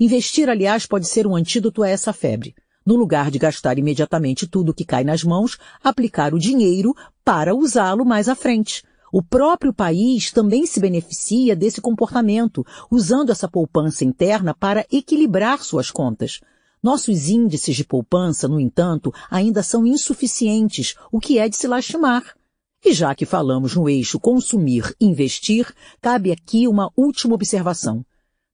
Investir, 0.00 0.48
aliás, 0.48 0.86
pode 0.86 1.06
ser 1.06 1.26
um 1.26 1.36
antídoto 1.36 1.82
a 1.82 1.90
essa 1.90 2.10
febre. 2.10 2.54
No 2.86 2.96
lugar 2.96 3.30
de 3.30 3.38
gastar 3.38 3.78
imediatamente 3.78 4.46
tudo 4.46 4.72
que 4.72 4.84
cai 4.84 5.04
nas 5.04 5.22
mãos, 5.22 5.58
aplicar 5.84 6.32
o 6.32 6.38
dinheiro 6.38 6.94
para 7.22 7.54
usá-lo 7.54 8.04
mais 8.06 8.30
à 8.30 8.34
frente. 8.34 8.82
O 9.12 9.22
próprio 9.22 9.72
país 9.72 10.32
também 10.32 10.66
se 10.66 10.80
beneficia 10.80 11.54
desse 11.54 11.80
comportamento, 11.80 12.64
usando 12.90 13.30
essa 13.30 13.48
poupança 13.48 14.04
interna 14.04 14.54
para 14.54 14.86
equilibrar 14.90 15.62
suas 15.62 15.90
contas. 15.90 16.40
Nossos 16.82 17.28
índices 17.28 17.76
de 17.76 17.84
poupança, 17.84 18.46
no 18.46 18.60
entanto, 18.60 19.12
ainda 19.30 19.62
são 19.62 19.86
insuficientes, 19.86 20.94
o 21.10 21.18
que 21.18 21.38
é 21.38 21.48
de 21.48 21.56
se 21.56 21.66
lastimar. 21.66 22.36
E 22.84 22.92
já 22.92 23.14
que 23.14 23.26
falamos 23.26 23.74
no 23.74 23.88
eixo 23.88 24.20
consumir-investir, 24.20 25.72
cabe 26.00 26.30
aqui 26.30 26.68
uma 26.68 26.90
última 26.96 27.34
observação. 27.34 28.04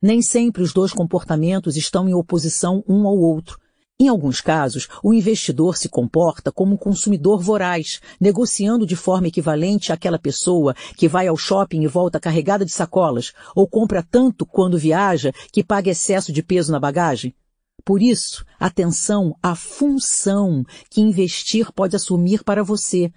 Nem 0.01 0.23
sempre 0.23 0.63
os 0.63 0.73
dois 0.73 0.93
comportamentos 0.93 1.77
estão 1.77 2.09
em 2.09 2.15
oposição 2.15 2.83
um 2.89 3.07
ao 3.07 3.17
outro. 3.17 3.59
Em 4.03 4.09
alguns 4.09 4.41
casos, 4.41 4.89
o 5.01 5.15
investidor 5.15 5.77
se 5.77 5.89
comporta 5.89 6.51
como 6.51 6.75
um 6.75 6.77
consumidor 6.77 7.41
voraz, 7.41 8.01
negociando 8.21 8.85
de 8.85 8.97
forma 8.97 9.29
equivalente 9.29 9.93
àquela 9.93 10.19
pessoa 10.19 10.75
que 10.97 11.07
vai 11.07 11.29
ao 11.29 11.37
shopping 11.37 11.83
e 11.83 11.87
volta 11.87 12.19
carregada 12.19 12.65
de 12.65 12.73
sacolas, 12.73 13.33
ou 13.55 13.65
compra 13.65 14.03
tanto 14.03 14.45
quando 14.45 14.77
viaja 14.77 15.33
que 15.53 15.63
paga 15.63 15.89
excesso 15.89 16.33
de 16.33 16.43
peso 16.43 16.73
na 16.73 16.81
bagagem. 16.81 17.33
Por 17.85 18.03
isso, 18.03 18.45
atenção 18.59 19.37
à 19.41 19.55
função 19.55 20.65
que 20.91 21.01
investir 21.01 21.71
pode 21.71 21.95
assumir 21.95 22.43
para 22.43 22.65
você, 22.65 23.13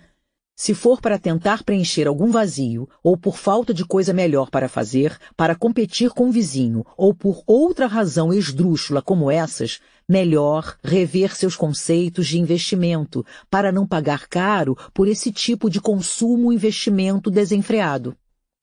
se 0.55 0.73
for 0.73 1.01
para 1.01 1.19
tentar 1.19 1.63
preencher 1.63 2.07
algum 2.07 2.31
vazio, 2.31 2.87
ou 3.03 3.17
por 3.17 3.37
falta 3.37 3.73
de 3.73 3.83
coisa 3.83 4.13
melhor 4.13 4.49
para 4.49 4.69
fazer, 4.69 5.17
para 5.35 5.53
competir 5.53 6.11
com 6.11 6.29
o 6.29 6.31
vizinho, 6.31 6.85
ou 6.95 7.13
por 7.13 7.43
outra 7.45 7.87
razão 7.87 8.33
esdrúxula 8.33 9.01
como 9.01 9.29
essas, 9.29 9.81
melhor 10.07 10.77
rever 10.81 11.35
seus 11.35 11.57
conceitos 11.57 12.27
de 12.27 12.39
investimento, 12.39 13.25
para 13.49 13.69
não 13.69 13.85
pagar 13.85 14.27
caro 14.27 14.77
por 14.93 15.09
esse 15.09 15.29
tipo 15.29 15.69
de 15.69 15.81
consumo-investimento 15.81 17.29
desenfreado. 17.29 18.15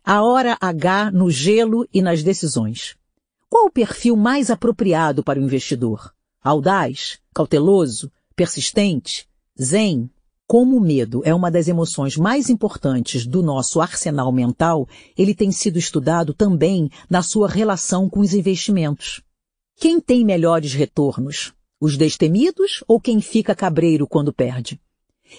A 0.03 0.23
hora 0.23 0.57
H 0.61 1.11
no 1.11 1.31
gelo 1.31 1.87
e 1.93 2.01
nas 2.01 2.23
decisões. 2.23 2.97
Qual 3.51 3.67
o 3.67 3.71
perfil 3.71 4.17
mais 4.17 4.51
apropriado 4.51 5.23
para 5.23 5.39
o 5.39 5.43
investidor? 5.43 6.11
Audaz? 6.43 7.19
Cauteloso? 7.35 8.11
Persistente? 8.35 9.29
Zen? 9.61 10.11
Como 10.53 10.77
o 10.77 10.81
medo 10.83 11.23
é 11.25 11.35
uma 11.35 11.51
das 11.51 11.67
emoções 11.67 12.15
mais 12.15 12.51
importantes 12.51 13.27
do 13.27 13.43
nosso 13.43 13.81
arsenal 13.81 14.31
mental, 14.31 14.87
ele 15.17 15.35
tem 15.35 15.51
sido 15.51 15.79
estudado 15.79 16.35
também 16.35 16.91
na 17.09 17.23
sua 17.23 17.49
relação 17.49 18.07
com 18.07 18.21
os 18.21 18.35
investimentos. 18.35 19.23
Quem 19.77 19.99
tem 19.99 20.23
melhores 20.23 20.75
retornos? 20.75 21.55
Os 21.81 21.97
destemidos 21.97 22.85
ou 22.87 23.01
quem 23.01 23.23
fica 23.23 23.55
cabreiro 23.55 24.07
quando 24.07 24.31
perde? 24.31 24.79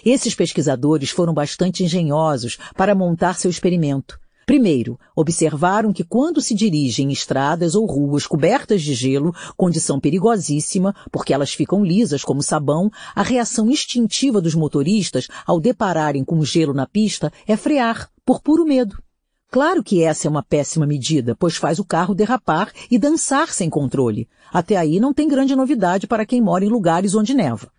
Esses 0.04 0.34
pesquisadores 0.34 1.10
foram 1.10 1.32
bastante 1.32 1.84
engenhosos 1.84 2.58
para 2.76 2.92
montar 2.92 3.34
seu 3.34 3.48
experimento. 3.48 4.18
Primeiro, 4.46 4.98
observaram 5.16 5.92
que 5.92 6.04
quando 6.04 6.40
se 6.40 6.54
dirigem 6.54 7.08
em 7.08 7.12
estradas 7.12 7.74
ou 7.74 7.86
ruas 7.86 8.26
cobertas 8.26 8.82
de 8.82 8.94
gelo, 8.94 9.34
condição 9.56 9.98
perigosíssima, 9.98 10.94
porque 11.10 11.32
elas 11.32 11.52
ficam 11.52 11.84
lisas 11.84 12.22
como 12.22 12.42
sabão, 12.42 12.90
a 13.14 13.22
reação 13.22 13.70
instintiva 13.70 14.40
dos 14.40 14.54
motoristas 14.54 15.28
ao 15.46 15.58
depararem 15.58 16.24
com 16.24 16.44
gelo 16.44 16.74
na 16.74 16.86
pista 16.86 17.32
é 17.46 17.56
frear, 17.56 18.10
por 18.24 18.42
puro 18.42 18.64
medo. 18.64 19.02
Claro 19.50 19.84
que 19.84 20.02
essa 20.02 20.26
é 20.26 20.30
uma 20.30 20.42
péssima 20.42 20.84
medida, 20.84 21.36
pois 21.38 21.56
faz 21.56 21.78
o 21.78 21.84
carro 21.84 22.14
derrapar 22.14 22.72
e 22.90 22.98
dançar 22.98 23.52
sem 23.52 23.70
controle. 23.70 24.28
Até 24.52 24.76
aí 24.76 24.98
não 24.98 25.14
tem 25.14 25.28
grande 25.28 25.54
novidade 25.54 26.06
para 26.06 26.26
quem 26.26 26.40
mora 26.40 26.64
em 26.64 26.68
lugares 26.68 27.14
onde 27.14 27.34
neva. 27.34 27.73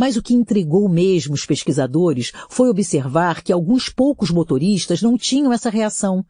Mas 0.00 0.16
o 0.16 0.22
que 0.22 0.32
intrigou 0.32 0.88
mesmo 0.88 1.34
os 1.34 1.44
pesquisadores 1.44 2.32
foi 2.48 2.70
observar 2.70 3.42
que 3.42 3.52
alguns 3.52 3.90
poucos 3.90 4.30
motoristas 4.30 5.02
não 5.02 5.14
tinham 5.18 5.52
essa 5.52 5.68
reação. 5.68 6.24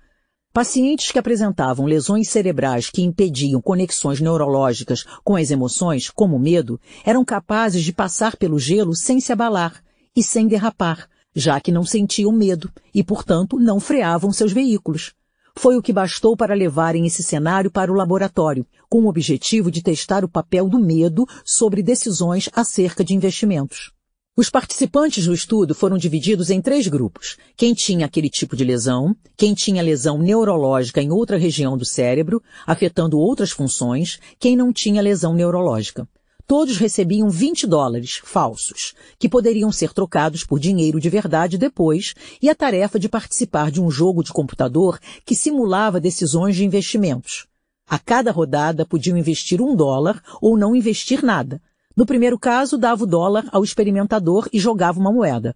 Pacientes 0.53 1.13
que 1.13 1.21
apresentavam 1.21 1.87
lesões 1.87 2.29
cerebrais 2.29 2.91
que 2.91 3.01
impediam 3.01 3.63
conexões 3.63 4.21
neurológicas 4.21 5.05
com 5.23 5.37
as 5.37 5.53
emoções, 5.53 6.11
como 6.11 6.35
o 6.35 6.41
medo, 6.41 6.81
eram 7.07 7.25
capazes 7.25 7.85
de 7.85 7.93
passar 7.93 8.35
pelo 8.35 8.59
gelo 8.59 8.93
sem 8.93 9.21
se 9.21 9.33
abalar 9.33 9.81
e 10.17 10.21
sem 10.21 10.49
derrapar, 10.49 11.09
já 11.33 11.61
que 11.61 11.71
não 11.71 11.85
sentiam 11.85 12.33
medo 12.33 12.69
e, 12.93 13.05
portanto, 13.05 13.57
não 13.57 13.79
freavam 13.79 14.33
seus 14.33 14.53
veículos. 14.53 15.15
Foi 15.57 15.77
o 15.77 15.83
que 15.83 15.93
bastou 15.93 16.37
para 16.37 16.55
levarem 16.55 17.07
esse 17.07 17.23
cenário 17.23 17.70
para 17.70 17.93
o 17.93 17.95
laboratório, 17.95 18.67
com 18.89 19.03
o 19.03 19.09
objetivo 19.09 19.70
de 19.70 19.83
testar 19.83 20.25
o 20.25 20.29
papel 20.29 20.69
do 20.69 20.79
medo 20.79 21.27
sobre 21.45 21.83
decisões 21.83 22.49
acerca 22.53 23.05
de 23.05 23.15
investimentos. 23.15 23.93
Os 24.37 24.49
participantes 24.49 25.27
do 25.27 25.35
estudo 25.35 25.75
foram 25.75 25.99
divididos 25.99 26.51
em 26.51 26.62
três 26.62 26.87
grupos. 26.87 27.37
Quem 27.57 27.75
tinha 27.75 28.07
aquele 28.07 28.31
tipo 28.31 28.57
de 28.57 28.65
lesão, 28.65 29.15
quem 29.37 29.53
tinha 29.53 29.83
lesão 29.83 30.19
neurológica 30.19 31.03
em 31.03 31.11
outra 31.11 31.37
região 31.37 31.77
do 31.77 31.85
cérebro, 31.85 32.41
afetando 32.67 33.19
outras 33.19 33.51
funções, 33.51 34.19
quem 34.39 34.57
não 34.57 34.73
tinha 34.73 35.03
lesão 35.03 35.35
neurológica. 35.35 36.09
Todos 36.51 36.79
recebiam 36.79 37.31
20 37.31 37.65
dólares 37.65 38.20
falsos, 38.25 38.93
que 39.20 39.29
poderiam 39.29 39.70
ser 39.70 39.93
trocados 39.93 40.43
por 40.43 40.59
dinheiro 40.59 40.99
de 40.99 41.09
verdade 41.09 41.57
depois, 41.57 42.12
e 42.43 42.51
a 42.51 42.57
tarefa 42.57 42.99
de 42.99 43.09
participar 43.09 43.70
de 43.70 43.81
um 43.81 43.89
jogo 43.89 44.20
de 44.25 44.33
computador 44.33 44.99
que 45.25 45.37
simulava 45.37 46.01
decisões 46.01 46.57
de 46.57 46.65
investimentos. 46.65 47.47
A 47.89 48.01
cada 48.01 48.33
rodada 48.33 48.85
podiam 48.85 49.17
investir 49.17 49.62
um 49.62 49.77
dólar 49.77 50.20
ou 50.43 50.59
não 50.59 50.75
investir 50.75 51.23
nada. 51.23 51.62
No 51.97 52.05
primeiro 52.05 52.37
caso, 52.37 52.77
dava 52.77 53.05
o 53.05 53.07
dólar 53.07 53.49
ao 53.53 53.62
experimentador 53.62 54.49
e 54.53 54.59
jogava 54.59 54.99
uma 54.99 55.12
moeda. 55.12 55.55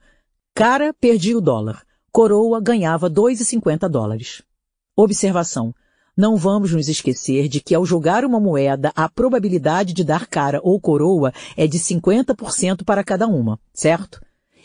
Cara 0.54 0.94
perdia 0.94 1.36
o 1.36 1.40
dólar. 1.40 1.82
Coroa 2.12 2.60
ganhava 2.60 3.10
2,50 3.10 3.88
dólares. 3.88 4.42
Observação. 4.94 5.74
Não 6.16 6.36
vamos 6.36 6.72
nos 6.72 6.88
esquecer 6.88 7.48
de 7.48 7.60
que 7.60 7.74
ao 7.74 7.84
jogar 7.84 8.24
uma 8.24 8.38
moeda, 8.38 8.92
a 8.94 9.08
probabilidade 9.08 9.92
de 9.92 10.04
dar 10.04 10.28
cara 10.28 10.60
ou 10.62 10.80
coroa 10.80 11.32
é 11.56 11.66
de 11.66 11.76
50% 11.76 12.84
para 12.84 13.02
cada 13.02 13.26
uma, 13.26 13.58
certo? 13.72 14.20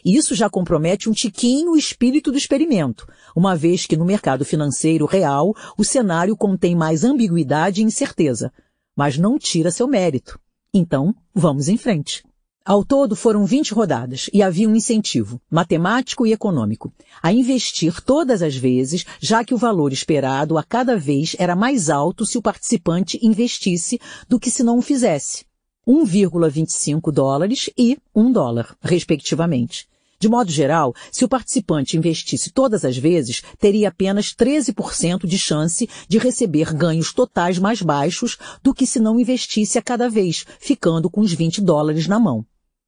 Isso 0.05 0.35
já 0.35 0.47
compromete 0.47 1.09
um 1.09 1.11
tiquinho 1.11 1.71
o 1.71 1.77
espírito 1.77 2.31
do 2.31 2.37
experimento, 2.37 3.07
uma 3.35 3.55
vez 3.55 3.87
que 3.87 3.97
no 3.97 4.05
mercado 4.05 4.45
financeiro 4.45 5.07
real 5.07 5.53
o 5.75 5.83
cenário 5.83 6.37
contém 6.37 6.75
mais 6.75 7.03
ambiguidade 7.03 7.81
e 7.81 7.83
incerteza, 7.83 8.53
mas 8.95 9.17
não 9.17 9.39
tira 9.39 9.71
seu 9.71 9.87
mérito. 9.87 10.39
Então, 10.71 11.15
vamos 11.33 11.67
em 11.67 11.77
frente. 11.77 12.23
Ao 12.65 12.83
todo 12.83 13.15
foram 13.15 13.45
20 13.45 13.73
rodadas 13.73 14.29
e 14.33 14.43
havia 14.43 14.69
um 14.69 14.75
incentivo, 14.75 15.41
matemático 15.49 16.27
e 16.27 16.33
econômico, 16.33 16.93
a 17.23 17.31
investir 17.31 18.01
todas 18.01 18.41
as 18.41 18.55
vezes, 18.55 19.05
já 19.19 19.43
que 19.43 19.53
o 19.53 19.57
valor 19.57 19.93
esperado 19.93 20.57
a 20.57 20.63
cada 20.63 20.97
vez 20.97 21.35
era 21.39 21.55
mais 21.55 21.89
alto 21.89 22.25
se 22.25 22.37
o 22.37 22.41
participante 22.41 23.17
investisse 23.23 23.99
do 24.27 24.39
que 24.39 24.51
se 24.51 24.61
não 24.61 24.77
o 24.77 24.81
fizesse. 24.81 25.45
1,25 25.87 27.11
dólares 27.11 27.69
e 27.77 27.97
1 28.13 28.31
dólar, 28.31 28.75
respectivamente. 28.81 29.87
De 30.21 30.27
modo 30.27 30.51
geral, 30.51 30.93
se 31.09 31.23
o 31.23 31.29
participante 31.29 31.95
investisse 31.95 32.51
todas 32.51 32.83
as 32.83 32.97
vezes, 32.97 33.41
teria 33.57 33.87
apenas 33.87 34.33
13% 34.35 35.25
de 35.25 35.39
chance 35.39 35.89
de 36.09 36.17
receber 36.17 36.73
ganhos 36.73 37.13
totais 37.13 37.57
mais 37.57 37.81
baixos 37.81 38.37
do 38.61 38.73
que 38.73 38.85
se 38.85 38.99
não 38.99 39.17
investisse 39.17 39.77
a 39.77 39.81
cada 39.81 40.09
vez, 40.09 40.45
ficando 40.59 41.09
com 41.09 41.21
os 41.21 41.31
20 41.31 41.61
dólares 41.61 42.05
na 42.05 42.19
mão. 42.19 42.45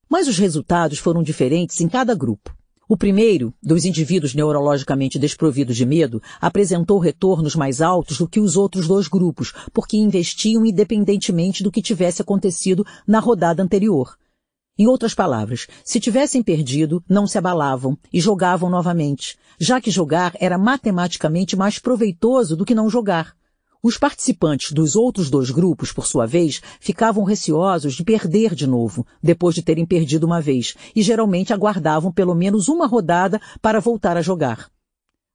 Mas 0.09 0.27
os 0.27 0.37
resultados 0.37 0.99
foram 0.99 1.23
diferentes 1.23 1.79
em 1.79 1.87
cada 1.87 2.13
grupo. 2.13 2.53
O 2.85 2.97
primeiro, 2.97 3.53
dos 3.63 3.85
indivíduos 3.85 4.35
neurologicamente 4.35 5.17
desprovidos 5.17 5.77
de 5.77 5.85
medo, 5.85 6.21
apresentou 6.41 6.99
retornos 6.99 7.55
mais 7.55 7.81
altos 7.81 8.17
do 8.17 8.27
que 8.27 8.41
os 8.41 8.57
outros 8.57 8.89
dois 8.89 9.07
grupos, 9.07 9.53
porque 9.71 9.95
investiam 9.95 10.65
independentemente 10.65 11.63
do 11.63 11.71
que 11.71 11.81
tivesse 11.81 12.21
acontecido 12.21 12.85
na 13.07 13.19
rodada 13.21 13.63
anterior. 13.63 14.17
Em 14.77 14.87
outras 14.87 15.13
palavras, 15.13 15.67
se 15.83 15.99
tivessem 15.99 16.41
perdido, 16.41 17.03
não 17.07 17.27
se 17.27 17.37
abalavam 17.37 17.97
e 18.11 18.21
jogavam 18.21 18.69
novamente, 18.69 19.37
já 19.59 19.81
que 19.81 19.91
jogar 19.91 20.33
era 20.39 20.57
matematicamente 20.57 21.55
mais 21.55 21.77
proveitoso 21.77 22.55
do 22.55 22.65
que 22.65 22.73
não 22.73 22.89
jogar. 22.89 23.35
Os 23.83 23.97
participantes 23.97 24.71
dos 24.71 24.95
outros 24.95 25.29
dois 25.29 25.49
grupos, 25.49 25.91
por 25.91 26.05
sua 26.05 26.27
vez, 26.27 26.61
ficavam 26.79 27.23
receosos 27.23 27.95
de 27.95 28.03
perder 28.03 28.53
de 28.53 28.67
novo, 28.67 29.05
depois 29.21 29.55
de 29.55 29.63
terem 29.63 29.85
perdido 29.85 30.23
uma 30.23 30.39
vez, 30.39 30.75
e 30.95 31.01
geralmente 31.01 31.51
aguardavam 31.51 32.11
pelo 32.11 32.35
menos 32.35 32.67
uma 32.67 32.85
rodada 32.85 33.41
para 33.61 33.79
voltar 33.79 34.15
a 34.17 34.21
jogar. 34.21 34.69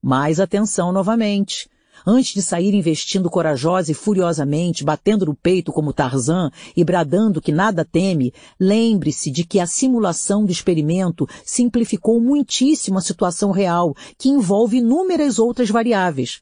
Mais 0.00 0.38
atenção 0.38 0.92
novamente. 0.92 1.68
Antes 2.04 2.34
de 2.34 2.42
sair 2.42 2.74
investindo 2.74 3.30
corajosa 3.30 3.92
e 3.92 3.94
furiosamente, 3.94 4.84
batendo 4.84 5.26
no 5.26 5.34
peito 5.34 5.72
como 5.72 5.92
Tarzan 5.92 6.50
e 6.76 6.84
bradando 6.84 7.40
que 7.40 7.52
nada 7.52 7.84
teme, 7.84 8.34
lembre-se 8.58 9.30
de 9.30 9.44
que 9.44 9.60
a 9.60 9.66
simulação 9.66 10.44
do 10.44 10.52
experimento 10.52 11.28
simplificou 11.44 12.20
muitíssimo 12.20 12.98
a 12.98 13.02
situação 13.02 13.50
real, 13.50 13.94
que 14.18 14.28
envolve 14.28 14.78
inúmeras 14.78 15.38
outras 15.38 15.70
variáveis. 15.70 16.40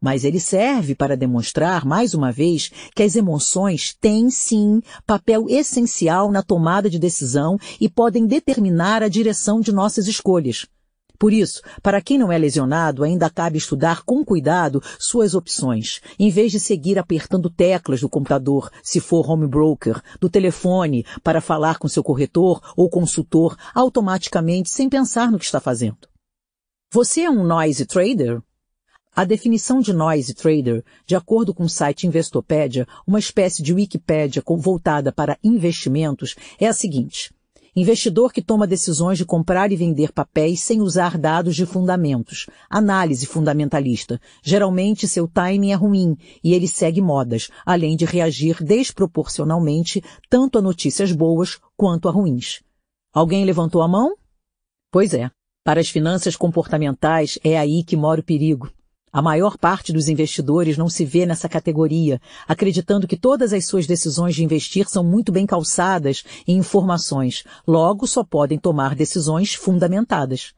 Mas 0.00 0.24
ele 0.24 0.40
serve 0.40 0.94
para 0.94 1.16
demonstrar, 1.16 1.84
mais 1.84 2.14
uma 2.14 2.32
vez, 2.32 2.70
que 2.94 3.02
as 3.02 3.16
emoções 3.16 3.94
têm, 4.00 4.30
sim, 4.30 4.80
papel 5.06 5.46
essencial 5.48 6.30
na 6.32 6.42
tomada 6.42 6.88
de 6.88 6.98
decisão 6.98 7.58
e 7.78 7.88
podem 7.88 8.26
determinar 8.26 9.02
a 9.02 9.08
direção 9.08 9.60
de 9.60 9.72
nossas 9.72 10.06
escolhas. 10.06 10.66
Por 11.20 11.34
isso, 11.34 11.60
para 11.82 12.00
quem 12.00 12.16
não 12.16 12.32
é 12.32 12.38
lesionado, 12.38 13.04
ainda 13.04 13.28
cabe 13.28 13.58
estudar 13.58 14.04
com 14.04 14.24
cuidado 14.24 14.82
suas 14.98 15.34
opções, 15.34 16.00
em 16.18 16.30
vez 16.30 16.50
de 16.50 16.58
seguir 16.58 16.98
apertando 16.98 17.50
teclas 17.50 18.00
do 18.00 18.08
computador, 18.08 18.70
se 18.82 19.00
for 19.00 19.30
home 19.30 19.46
broker, 19.46 20.00
do 20.18 20.30
telefone, 20.30 21.04
para 21.22 21.42
falar 21.42 21.78
com 21.78 21.86
seu 21.88 22.02
corretor 22.02 22.72
ou 22.74 22.88
consultor 22.88 23.54
automaticamente 23.74 24.70
sem 24.70 24.88
pensar 24.88 25.30
no 25.30 25.38
que 25.38 25.44
está 25.44 25.60
fazendo. 25.60 26.08
Você 26.90 27.20
é 27.20 27.30
um 27.30 27.44
noise 27.44 27.84
trader? 27.84 28.40
A 29.14 29.26
definição 29.26 29.80
de 29.80 29.92
noise 29.92 30.32
trader, 30.32 30.82
de 31.04 31.14
acordo 31.14 31.52
com 31.52 31.64
o 31.64 31.68
site 31.68 32.06
Investopedia, 32.06 32.88
uma 33.06 33.18
espécie 33.18 33.62
de 33.62 33.74
Wikipédia 33.74 34.42
voltada 34.46 35.12
para 35.12 35.38
investimentos, 35.44 36.34
é 36.58 36.66
a 36.66 36.72
seguinte. 36.72 37.30
Investidor 37.74 38.32
que 38.32 38.42
toma 38.42 38.66
decisões 38.66 39.16
de 39.16 39.24
comprar 39.24 39.70
e 39.70 39.76
vender 39.76 40.12
papéis 40.12 40.60
sem 40.60 40.80
usar 40.80 41.16
dados 41.16 41.54
de 41.54 41.64
fundamentos. 41.64 42.46
Análise 42.68 43.26
fundamentalista. 43.26 44.20
Geralmente 44.42 45.06
seu 45.06 45.28
timing 45.28 45.70
é 45.70 45.74
ruim 45.74 46.16
e 46.42 46.52
ele 46.52 46.66
segue 46.66 47.00
modas, 47.00 47.48
além 47.64 47.96
de 47.96 48.04
reagir 48.04 48.62
desproporcionalmente 48.62 50.02
tanto 50.28 50.58
a 50.58 50.62
notícias 50.62 51.12
boas 51.12 51.58
quanto 51.76 52.08
a 52.08 52.12
ruins. 52.12 52.60
Alguém 53.12 53.44
levantou 53.44 53.82
a 53.82 53.88
mão? 53.88 54.16
Pois 54.90 55.14
é. 55.14 55.30
Para 55.62 55.80
as 55.80 55.88
finanças 55.88 56.36
comportamentais 56.36 57.38
é 57.44 57.58
aí 57.58 57.84
que 57.84 57.96
mora 57.96 58.20
o 58.20 58.24
perigo. 58.24 58.70
A 59.12 59.20
maior 59.20 59.58
parte 59.58 59.92
dos 59.92 60.08
investidores 60.08 60.78
não 60.78 60.88
se 60.88 61.04
vê 61.04 61.26
nessa 61.26 61.48
categoria, 61.48 62.20
acreditando 62.46 63.08
que 63.08 63.16
todas 63.16 63.52
as 63.52 63.64
suas 63.66 63.84
decisões 63.84 64.36
de 64.36 64.44
investir 64.44 64.88
são 64.88 65.02
muito 65.02 65.32
bem 65.32 65.46
calçadas 65.46 66.22
em 66.46 66.58
informações, 66.58 67.42
logo 67.66 68.06
só 68.06 68.22
podem 68.22 68.56
tomar 68.56 68.94
decisões 68.94 69.52
fundamentadas. 69.54 70.54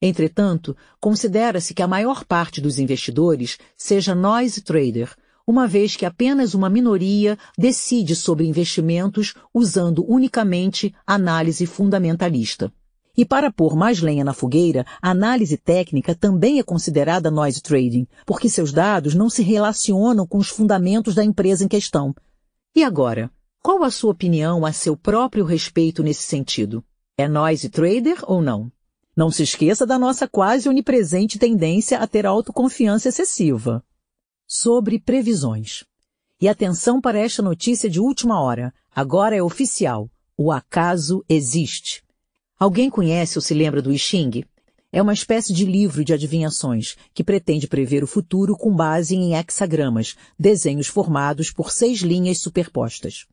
Entretanto, 0.00 0.76
considera-se 1.00 1.72
que 1.72 1.82
a 1.82 1.88
maior 1.88 2.22
parte 2.22 2.60
dos 2.60 2.78
investidores 2.78 3.56
seja 3.78 4.14
noise 4.14 4.60
trader, 4.60 5.16
uma 5.46 5.66
vez 5.66 5.96
que 5.96 6.04
apenas 6.04 6.52
uma 6.52 6.68
minoria 6.68 7.38
decide 7.56 8.14
sobre 8.14 8.46
investimentos 8.46 9.34
usando 9.54 10.04
unicamente 10.06 10.94
análise 11.06 11.64
fundamentalista. 11.64 12.70
E 13.16 13.24
para 13.24 13.50
pôr 13.50 13.74
mais 13.74 14.00
lenha 14.00 14.22
na 14.22 14.34
fogueira, 14.34 14.84
a 15.00 15.10
análise 15.10 15.56
técnica 15.56 16.14
também 16.14 16.58
é 16.58 16.62
considerada 16.62 17.30
noise 17.30 17.62
trading, 17.62 18.06
porque 18.26 18.50
seus 18.50 18.72
dados 18.72 19.14
não 19.14 19.30
se 19.30 19.42
relacionam 19.42 20.26
com 20.26 20.36
os 20.36 20.48
fundamentos 20.48 21.14
da 21.14 21.24
empresa 21.24 21.64
em 21.64 21.68
questão. 21.68 22.14
E 22.74 22.84
agora, 22.84 23.30
qual 23.62 23.82
a 23.82 23.90
sua 23.90 24.12
opinião 24.12 24.66
a 24.66 24.72
seu 24.72 24.96
próprio 24.96 25.44
respeito 25.44 26.02
nesse 26.02 26.24
sentido? 26.24 26.84
É 27.16 27.26
noise 27.26 27.70
trader 27.70 28.18
ou 28.24 28.42
não? 28.42 28.70
Não 29.16 29.30
se 29.30 29.42
esqueça 29.42 29.86
da 29.86 29.98
nossa 29.98 30.28
quase 30.28 30.68
onipresente 30.68 31.38
tendência 31.38 31.98
a 31.98 32.06
ter 32.06 32.26
autoconfiança 32.26 33.08
excessiva. 33.08 33.82
Sobre 34.46 35.00
previsões. 35.00 35.84
E 36.38 36.46
atenção 36.46 37.00
para 37.00 37.18
esta 37.18 37.40
notícia 37.40 37.88
de 37.88 37.98
última 37.98 38.38
hora. 38.42 38.74
Agora 38.94 39.34
é 39.34 39.42
oficial. 39.42 40.10
O 40.36 40.52
acaso 40.52 41.24
existe. 41.26 42.05
Alguém 42.58 42.88
conhece 42.88 43.36
ou 43.36 43.42
se 43.42 43.52
lembra 43.52 43.82
do 43.82 43.92
I 43.92 43.98
Ching? 43.98 44.42
É 44.90 45.02
uma 45.02 45.12
espécie 45.12 45.52
de 45.52 45.66
livro 45.66 46.02
de 46.02 46.14
adivinhações 46.14 46.96
que 47.12 47.22
pretende 47.22 47.68
prever 47.68 48.02
o 48.02 48.06
futuro 48.06 48.56
com 48.56 48.74
base 48.74 49.14
em 49.14 49.34
hexagramas, 49.34 50.16
desenhos 50.38 50.86
formados 50.86 51.50
por 51.50 51.70
seis 51.70 52.00
linhas 52.00 52.40
superpostas. 52.40 53.26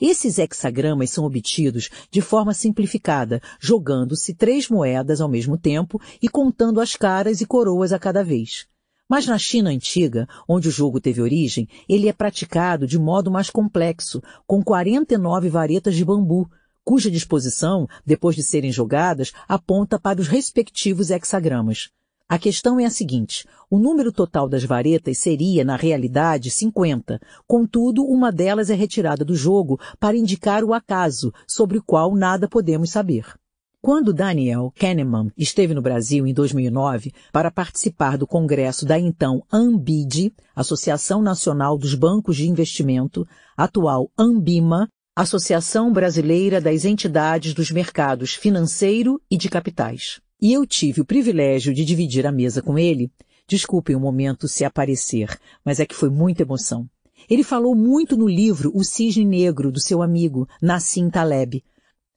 Esses 0.00 0.38
hexagramas 0.38 1.10
são 1.10 1.24
obtidos 1.24 1.90
de 2.12 2.20
forma 2.20 2.54
simplificada, 2.54 3.42
jogando-se 3.58 4.34
três 4.34 4.68
moedas 4.68 5.20
ao 5.20 5.28
mesmo 5.28 5.58
tempo 5.58 6.00
e 6.22 6.28
contando 6.28 6.80
as 6.80 6.94
caras 6.94 7.40
e 7.40 7.46
coroas 7.46 7.92
a 7.92 7.98
cada 7.98 8.22
vez. 8.22 8.66
Mas 9.08 9.26
na 9.26 9.36
China 9.36 9.70
antiga, 9.70 10.28
onde 10.48 10.68
o 10.68 10.70
jogo 10.70 11.00
teve 11.00 11.20
origem, 11.20 11.68
ele 11.88 12.08
é 12.08 12.12
praticado 12.12 12.86
de 12.86 13.00
modo 13.00 13.32
mais 13.32 13.50
complexo, 13.50 14.22
com 14.46 14.62
49 14.62 15.48
varetas 15.48 15.96
de 15.96 16.04
bambu, 16.04 16.48
cuja 16.90 17.08
disposição, 17.08 17.86
depois 18.04 18.34
de 18.34 18.42
serem 18.42 18.72
jogadas, 18.72 19.30
aponta 19.46 19.96
para 19.96 20.20
os 20.20 20.26
respectivos 20.26 21.08
hexagramas. 21.12 21.90
A 22.28 22.36
questão 22.36 22.80
é 22.80 22.84
a 22.84 22.90
seguinte: 22.90 23.46
o 23.70 23.78
número 23.78 24.10
total 24.10 24.48
das 24.48 24.64
varetas 24.64 25.18
seria, 25.18 25.64
na 25.64 25.76
realidade, 25.76 26.50
50. 26.50 27.20
Contudo, 27.46 28.02
uma 28.02 28.32
delas 28.32 28.70
é 28.70 28.74
retirada 28.74 29.24
do 29.24 29.36
jogo 29.36 29.78
para 30.00 30.16
indicar 30.16 30.64
o 30.64 30.74
acaso, 30.74 31.32
sobre 31.46 31.78
o 31.78 31.82
qual 31.84 32.16
nada 32.16 32.48
podemos 32.48 32.90
saber. 32.90 33.24
Quando 33.80 34.12
Daniel 34.12 34.72
Kahneman 34.76 35.30
esteve 35.38 35.74
no 35.74 35.80
Brasil 35.80 36.26
em 36.26 36.34
2009 36.34 37.12
para 37.32 37.52
participar 37.52 38.18
do 38.18 38.26
congresso 38.26 38.84
da 38.84 38.98
então 38.98 39.44
ANBID, 39.48 40.34
Associação 40.56 41.22
Nacional 41.22 41.78
dos 41.78 41.94
Bancos 41.94 42.36
de 42.36 42.48
Investimento, 42.48 43.24
atual 43.56 44.10
ANBIMA, 44.18 44.88
Associação 45.14 45.92
Brasileira 45.92 46.60
das 46.60 46.84
Entidades 46.84 47.52
dos 47.52 47.72
Mercados 47.72 48.32
Financeiro 48.32 49.20
e 49.28 49.36
de 49.36 49.48
Capitais. 49.48 50.20
E 50.40 50.52
eu 50.52 50.64
tive 50.64 51.00
o 51.00 51.04
privilégio 51.04 51.74
de 51.74 51.84
dividir 51.84 52.28
a 52.28 52.32
mesa 52.32 52.62
com 52.62 52.78
ele. 52.78 53.10
Desculpem 53.46 53.96
o 53.96 54.00
momento 54.00 54.46
se 54.46 54.64
aparecer, 54.64 55.36
mas 55.64 55.80
é 55.80 55.84
que 55.84 55.96
foi 55.96 56.08
muita 56.08 56.42
emoção. 56.42 56.88
Ele 57.28 57.42
falou 57.42 57.74
muito 57.74 58.16
no 58.16 58.28
livro 58.28 58.70
O 58.72 58.84
Cisne 58.84 59.24
Negro, 59.24 59.72
do 59.72 59.80
seu 59.80 60.00
amigo 60.00 60.48
Nassim 60.62 61.10
Taleb, 61.10 61.62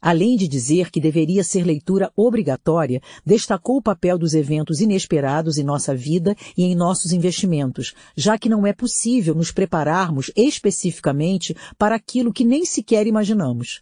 Além 0.06 0.36
de 0.36 0.50
dizer 0.50 0.92
que 0.92 1.00
deveria 1.00 1.46
ser 1.46 1.64
leitura 1.64 2.12
obrigatória, 2.14 3.02
destacou 3.26 3.78
o 3.78 3.82
papel 3.82 4.18
dos 4.18 4.34
eventos 4.34 4.82
inesperados 4.82 5.58
em 5.58 5.64
nossa 5.64 5.96
vida 5.96 6.36
e 6.58 6.66
em 6.66 6.76
nossos 6.76 7.14
investimentos, 7.14 7.94
já 8.14 8.38
que 8.38 8.50
não 8.50 8.68
é 8.68 8.74
possível 8.74 9.34
nos 9.34 9.50
prepararmos 9.50 10.30
especificamente 10.36 11.56
para 11.78 11.96
aquilo 11.96 12.34
que 12.34 12.44
nem 12.44 12.66
sequer 12.66 13.08
imaginamos. 13.08 13.82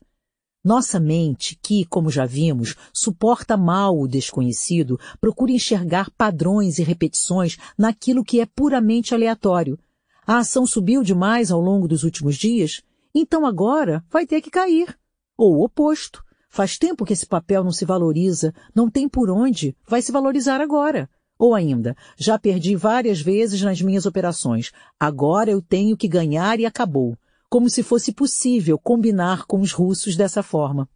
Nossa 0.64 1.00
mente, 1.00 1.58
que, 1.60 1.86
como 1.86 2.12
já 2.12 2.28
vimos, 2.28 2.76
suporta 2.94 3.58
mal 3.58 4.00
o 4.00 4.08
desconhecido, 4.08 5.00
procura 5.20 5.52
enxergar 5.52 6.12
padrões 6.12 6.78
e 6.78 6.84
repetições 6.84 7.58
naquilo 7.76 8.24
que 8.24 8.40
é 8.40 8.46
puramente 8.46 9.16
aleatório. 9.16 9.76
A 10.28 10.38
ação 10.38 10.68
subiu 10.68 11.02
demais 11.02 11.50
ao 11.50 11.60
longo 11.60 11.88
dos 11.88 12.04
últimos 12.04 12.36
dias? 12.36 12.84
Então 13.12 13.44
agora 13.44 14.06
vai 14.08 14.28
ter 14.28 14.40
que 14.40 14.52
cair. 14.52 15.01
Ou 15.42 15.56
o 15.56 15.64
oposto. 15.64 16.24
Faz 16.48 16.78
tempo 16.78 17.04
que 17.04 17.14
esse 17.14 17.26
papel 17.26 17.64
não 17.64 17.72
se 17.72 17.84
valoriza, 17.84 18.54
não 18.76 18.88
tem 18.88 19.10
por 19.10 19.28
onde, 19.28 19.76
vai 19.88 20.00
se 20.00 20.12
valorizar 20.12 20.62
agora. 20.62 21.10
Ou 21.36 21.56
ainda, 21.56 21.98
já 22.16 22.38
perdi 22.38 22.76
várias 22.76 23.20
vezes 23.20 23.60
nas 23.64 23.82
minhas 23.82 24.06
operações, 24.06 24.72
agora 25.00 25.50
eu 25.50 25.60
tenho 25.60 25.98
que 25.98 26.08
ganhar 26.08 26.60
e 26.60 26.66
acabou. 26.68 27.18
Como 27.50 27.72
se 27.72 27.82
fosse 27.82 28.12
possível 28.12 28.78
combinar 28.78 29.48
com 29.48 29.60
os 29.60 29.72
russos 29.72 30.16
dessa 30.16 30.44
forma. 30.44 30.88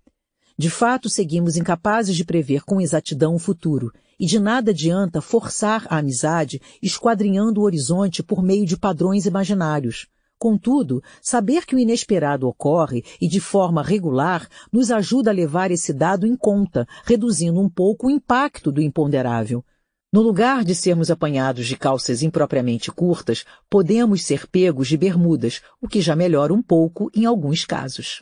De 0.56 0.70
fato, 0.70 1.10
seguimos 1.10 1.58
incapazes 1.58 2.16
de 2.16 2.24
prever 2.24 2.62
com 2.66 2.80
exatidão 2.80 3.34
o 3.34 3.40
futuro, 3.40 3.92
e 4.20 4.28
de 4.28 4.40
nada 4.40 4.70
adianta 4.70 5.22
forçar 5.22 5.88
a 5.90 5.98
amizade 5.98 6.62
esquadrinhando 6.84 7.62
o 7.62 7.64
horizonte 7.64 8.22
por 8.22 8.44
meio 8.44 8.64
de 8.64 8.78
padrões 8.78 9.26
imaginários. 9.26 10.06
Contudo, 10.38 11.02
saber 11.22 11.66
que 11.66 11.76
o 11.76 11.80
inesperado 11.80 12.48
ocorre 12.48 13.04
e 13.22 13.28
de 13.28 13.40
forma 13.40 13.82
regular 13.82 14.48
nos 14.72 14.92
ajuda 14.92 15.32
a 15.32 15.34
levar 15.34 15.72
esse 15.72 15.94
dado 15.94 16.28
em 16.28 16.36
conta, 16.36 16.86
reduzindo 17.06 17.60
um 17.60 17.70
pouco 17.70 18.08
o 18.08 18.12
impacto 18.12 18.72
do 18.72 18.82
imponderável. 18.82 19.64
No 20.12 20.22
lugar 20.22 20.64
de 20.64 20.76
sermos 20.76 21.10
apanhados 21.10 21.66
de 21.66 21.78
calças 21.78 22.22
impropriamente 22.22 22.92
curtas, 22.92 23.46
podemos 23.70 24.24
ser 24.24 24.48
pegos 24.48 24.88
de 24.88 24.98
bermudas, 24.98 25.62
o 25.82 25.88
que 25.88 26.02
já 26.02 26.16
melhora 26.16 26.54
um 26.54 26.62
pouco 26.62 27.10
em 27.16 27.26
alguns 27.26 27.66
casos. 27.66 28.22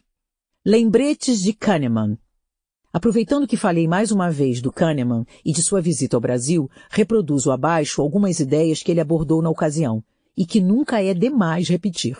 Lembretes 0.65 1.41
de 1.41 1.51
Kahneman. 1.51 2.17
Aproveitando 2.91 3.47
que 3.47 3.57
falei 3.57 3.87
mais 3.87 4.11
uma 4.11 4.29
vez 4.29 4.61
do 4.61 4.71
Kahneman 4.71 5.25
e 5.43 5.51
de 5.51 5.63
sua 5.63 5.81
visita 5.81 6.15
ao 6.15 6.21
Brasil, 6.21 6.69
reproduzo 6.89 7.51
abaixo 7.51 8.01
algumas 8.01 8.39
ideias 8.39 8.83
que 8.83 8.91
ele 8.91 9.01
abordou 9.01 9.41
na 9.41 9.49
ocasião 9.49 10.03
e 10.37 10.45
que 10.45 10.61
nunca 10.61 11.01
é 11.03 11.13
demais 11.13 11.69
repetir, 11.69 12.17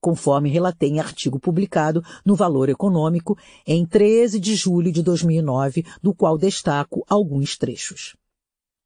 conforme 0.00 0.48
relatei 0.48 0.90
em 0.90 1.00
artigo 1.00 1.38
publicado 1.38 2.02
no 2.24 2.34
Valor 2.34 2.68
Econômico 2.68 3.36
em 3.66 3.84
13 3.84 4.38
de 4.38 4.54
julho 4.54 4.92
de 4.92 5.02
2009, 5.02 5.84
do 6.02 6.14
qual 6.14 6.38
destaco 6.38 7.04
alguns 7.08 7.56
trechos. 7.56 8.16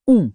1. 0.07 0.15
Um, 0.15 0.33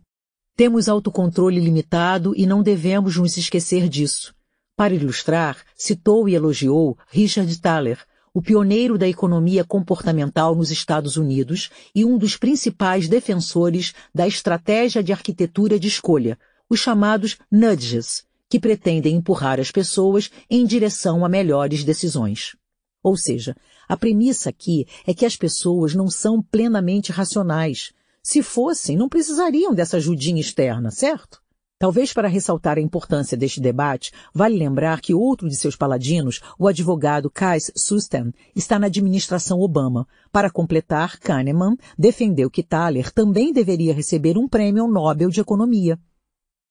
temos 0.56 0.88
autocontrole 0.88 1.60
limitado 1.60 2.34
e 2.36 2.46
não 2.46 2.64
devemos 2.64 3.18
nos 3.18 3.36
esquecer 3.36 3.90
disso. 3.90 4.34
Para 4.76 4.94
ilustrar, 4.94 5.58
citou 5.76 6.30
e 6.30 6.36
elogiou 6.36 6.98
Richard 7.10 7.60
Thaler, 7.60 8.00
o 8.34 8.42
pioneiro 8.42 8.98
da 8.98 9.08
economia 9.08 9.64
comportamental 9.64 10.54
nos 10.54 10.70
Estados 10.70 11.16
Unidos 11.16 11.70
e 11.96 12.04
um 12.04 12.18
dos 12.18 12.36
principais 12.36 13.08
defensores 13.08 13.94
da 14.14 14.28
estratégia 14.28 15.02
de 15.02 15.14
arquitetura 15.14 15.80
de 15.80 15.88
escolha, 15.88 16.38
os 16.70 16.80
chamados 16.80 17.38
nudges, 17.50 18.26
que 18.56 18.60
pretendem 18.62 19.18
empurrar 19.18 19.60
as 19.60 19.70
pessoas 19.70 20.32
em 20.50 20.66
direção 20.66 21.26
a 21.26 21.28
melhores 21.28 21.84
decisões. 21.84 22.56
Ou 23.04 23.18
seja, 23.18 23.54
a 23.86 23.98
premissa 23.98 24.50
aqui 24.50 24.88
é 25.06 25.14
que 25.14 25.26
as 25.26 25.36
pessoas 25.36 25.94
não 25.94 26.10
são 26.10 26.42
plenamente 26.42 27.12
racionais. 27.12 27.92
Se 28.24 28.42
fossem, 28.42 28.96
não 28.96 29.10
precisariam 29.10 29.74
dessa 29.74 29.98
ajudinha 29.98 30.40
externa, 30.40 30.90
certo? 30.90 31.42
Talvez 31.78 32.14
para 32.14 32.30
ressaltar 32.30 32.78
a 32.78 32.82
importância 32.82 33.36
deste 33.36 33.60
debate, 33.60 34.14
vale 34.34 34.58
lembrar 34.58 35.02
que 35.02 35.14
outro 35.14 35.50
de 35.50 35.58
seus 35.58 35.76
paladinos, 35.76 36.40
o 36.58 36.66
advogado 36.66 37.30
Kais 37.30 37.70
Susten, 37.76 38.32
está 38.56 38.80
na 38.80 38.88
administração 38.88 39.60
Obama. 39.60 40.08
Para 40.32 40.50
completar, 40.50 41.20
Kahneman 41.20 41.76
defendeu 42.00 42.50
que 42.50 42.64
Thaler 42.64 43.12
também 43.12 43.52
deveria 43.52 43.94
receber 43.94 44.38
um 44.38 44.48
prêmio 44.48 44.88
Nobel 44.88 45.28
de 45.28 45.42
Economia. 45.42 46.00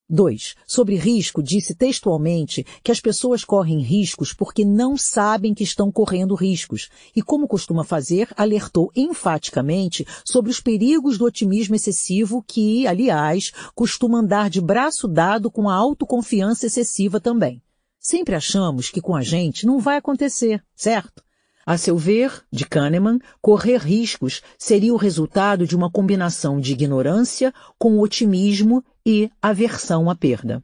2. 0.09 0.55
Sobre 0.67 0.97
risco, 0.97 1.43
disse 1.43 1.75
textualmente 1.75 2.65
que 2.83 2.93
as 2.93 3.01
pessoas 3.01 3.45
correm 3.45 3.81
riscos 3.81 4.33
porque 4.33 4.65
não 4.65 4.97
sabem 4.97 5.55
que 5.55 5.65
estão 5.65 5.91
correndo 5.91 6.35
riscos 6.35 6.89
e, 7.17 7.23
como 7.23 7.49
costuma 7.49 7.85
fazer, 7.85 8.29
alertou 8.37 8.91
enfaticamente 8.95 10.07
sobre 10.25 10.51
os 10.51 10.61
perigos 10.61 11.17
do 11.17 11.25
otimismo 11.25 11.75
excessivo 11.75 12.45
que, 12.47 12.87
aliás, 12.87 13.51
costuma 13.75 14.19
andar 14.19 14.51
de 14.51 14.61
braço 14.61 15.09
dado 15.09 15.51
com 15.51 15.69
a 15.69 15.75
autoconfiança 15.75 16.67
excessiva 16.67 17.19
também. 17.19 17.63
Sempre 17.99 18.35
achamos 18.35 18.91
que 18.91 19.01
com 19.01 19.17
a 19.17 19.23
gente 19.23 19.65
não 19.65 19.79
vai 19.79 19.97
acontecer, 19.97 20.63
certo? 20.77 21.25
A 21.67 21.79
seu 21.79 21.97
ver, 21.97 22.45
de 22.53 22.67
Kahneman, 22.67 23.19
correr 23.41 23.79
riscos 23.79 24.43
seria 24.59 24.93
o 24.93 24.99
resultado 24.99 25.67
de 25.67 25.75
uma 25.75 25.91
combinação 25.91 26.61
de 26.61 26.73
ignorância 26.73 27.55
com 27.79 27.99
otimismo 27.99 28.85
e 29.07 29.31
aversão 29.43 30.09
à 30.09 30.15
perda. 30.15 30.63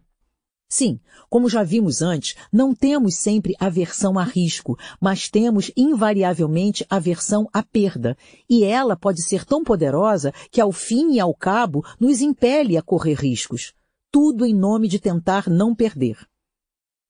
Sim, 0.73 1.01
como 1.29 1.49
já 1.49 1.65
vimos 1.65 2.01
antes, 2.01 2.37
não 2.53 2.73
temos 2.73 3.17
sempre 3.17 3.57
aversão 3.59 4.17
a 4.17 4.23
risco, 4.23 4.79
mas 5.01 5.29
temos 5.29 5.73
invariavelmente 5.77 6.87
aversão 6.89 7.49
à 7.53 7.61
perda, 7.61 8.17
e 8.49 8.63
ela 8.63 8.97
pode 8.97 9.21
ser 9.21 9.45
tão 9.45 9.65
poderosa 9.65 10.33
que 10.49 10.61
ao 10.61 10.71
fim 10.71 11.15
e 11.15 11.21
ao 11.21 11.35
cabo 11.35 11.85
nos 11.99 12.21
impele 12.21 12.77
a 12.77 12.83
correr 12.83 13.15
riscos. 13.15 13.75
Tudo 14.13 14.47
em 14.47 14.55
nome 14.55 14.87
de 14.87 15.01
tentar 15.01 15.51
não 15.51 15.75
perder. 15.75 16.17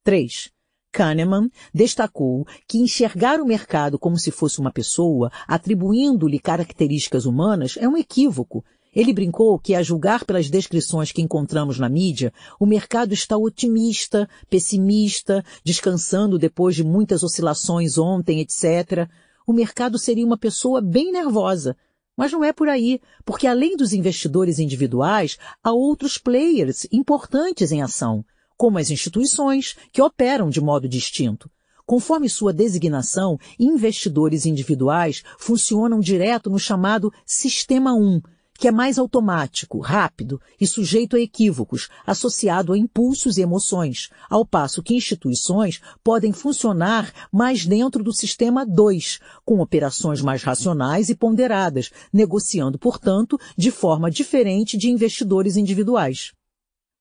3. 0.05 0.51
Kahneman 0.91 1.51
destacou 1.73 2.47
que 2.67 2.79
enxergar 2.79 3.41
o 3.41 3.47
mercado 3.47 3.99
como 3.99 4.19
se 4.19 4.31
fosse 4.31 4.59
uma 4.59 4.73
pessoa, 4.73 5.31
atribuindo-lhe 5.47 6.39
características 6.39 7.27
humanas, 7.27 7.77
é 7.79 7.87
um 7.87 7.97
equívoco. 7.97 8.65
Ele 8.95 9.13
brincou 9.13 9.59
que, 9.59 9.75
a 9.75 9.83
julgar 9.83 10.25
pelas 10.25 10.51
descrições 10.51 11.13
que 11.13 11.23
encontramos 11.23 11.79
na 11.79 11.89
mídia, 11.89 12.33
o 12.59 12.67
mercado 12.67 13.15
está 13.15 13.37
otimista, 13.37 14.29
pessimista, 14.49 15.45
descansando 15.65 16.39
depois 16.39 16.75
de 16.75 16.83
muitas 16.83 17.23
oscilações 17.23 17.99
ontem, 17.99 18.41
etc. 18.41 19.09
O 19.47 19.53
mercado 19.53 19.99
seria 19.99 20.27
uma 20.27 20.39
pessoa 20.39 20.81
bem 20.81 21.13
nervosa. 21.13 21.77
Mas 22.17 22.33
não 22.33 22.45
é 22.45 22.53
por 22.53 22.69
aí, 22.69 23.01
porque 23.25 23.47
além 23.47 23.77
dos 23.77 23.93
investidores 23.93 24.59
individuais, 24.59 25.39
há 25.63 25.73
outros 25.73 26.19
players 26.19 26.87
importantes 26.93 27.73
em 27.73 27.81
ação 27.81 28.25
como 28.61 28.77
as 28.77 28.91
instituições, 28.91 29.75
que 29.91 30.03
operam 30.03 30.51
de 30.51 30.61
modo 30.61 30.87
distinto. 30.87 31.51
Conforme 31.87 32.29
sua 32.29 32.53
designação, 32.53 33.39
investidores 33.59 34.45
individuais 34.45 35.23
funcionam 35.39 35.99
direto 35.99 36.51
no 36.51 36.59
chamado 36.59 37.11
Sistema 37.25 37.95
1, 37.95 38.21
que 38.61 38.69
é 38.69 38.71
mais 38.71 38.99
automático, 38.99 39.79
rápido 39.81 40.39
e 40.61 40.67
sujeito 40.67 41.17
a 41.17 41.19
equívocos, 41.19 41.89
associado 42.07 42.75
a 42.75 42.79
impulsos 42.79 43.39
e 43.39 43.41
emoções, 43.41 44.11
ao 44.29 44.45
passo 44.45 44.83
que 44.83 44.95
instituições 44.95 45.81
podem 46.05 46.31
funcionar 46.31 47.11
mais 47.33 47.65
dentro 47.65 48.05
do 48.05 48.13
sistema 48.13 48.67
2, 48.67 49.19
com 49.47 49.61
operações 49.61 50.21
mais 50.21 50.43
racionais 50.43 51.09
e 51.09 51.15
ponderadas, 51.15 51.91
negociando, 52.13 52.79
portanto, 52.79 53.41
de 53.57 53.71
forma 53.71 54.11
diferente 54.11 54.77
de 54.77 54.91
investidores 54.91 55.57
individuais. 55.57 56.33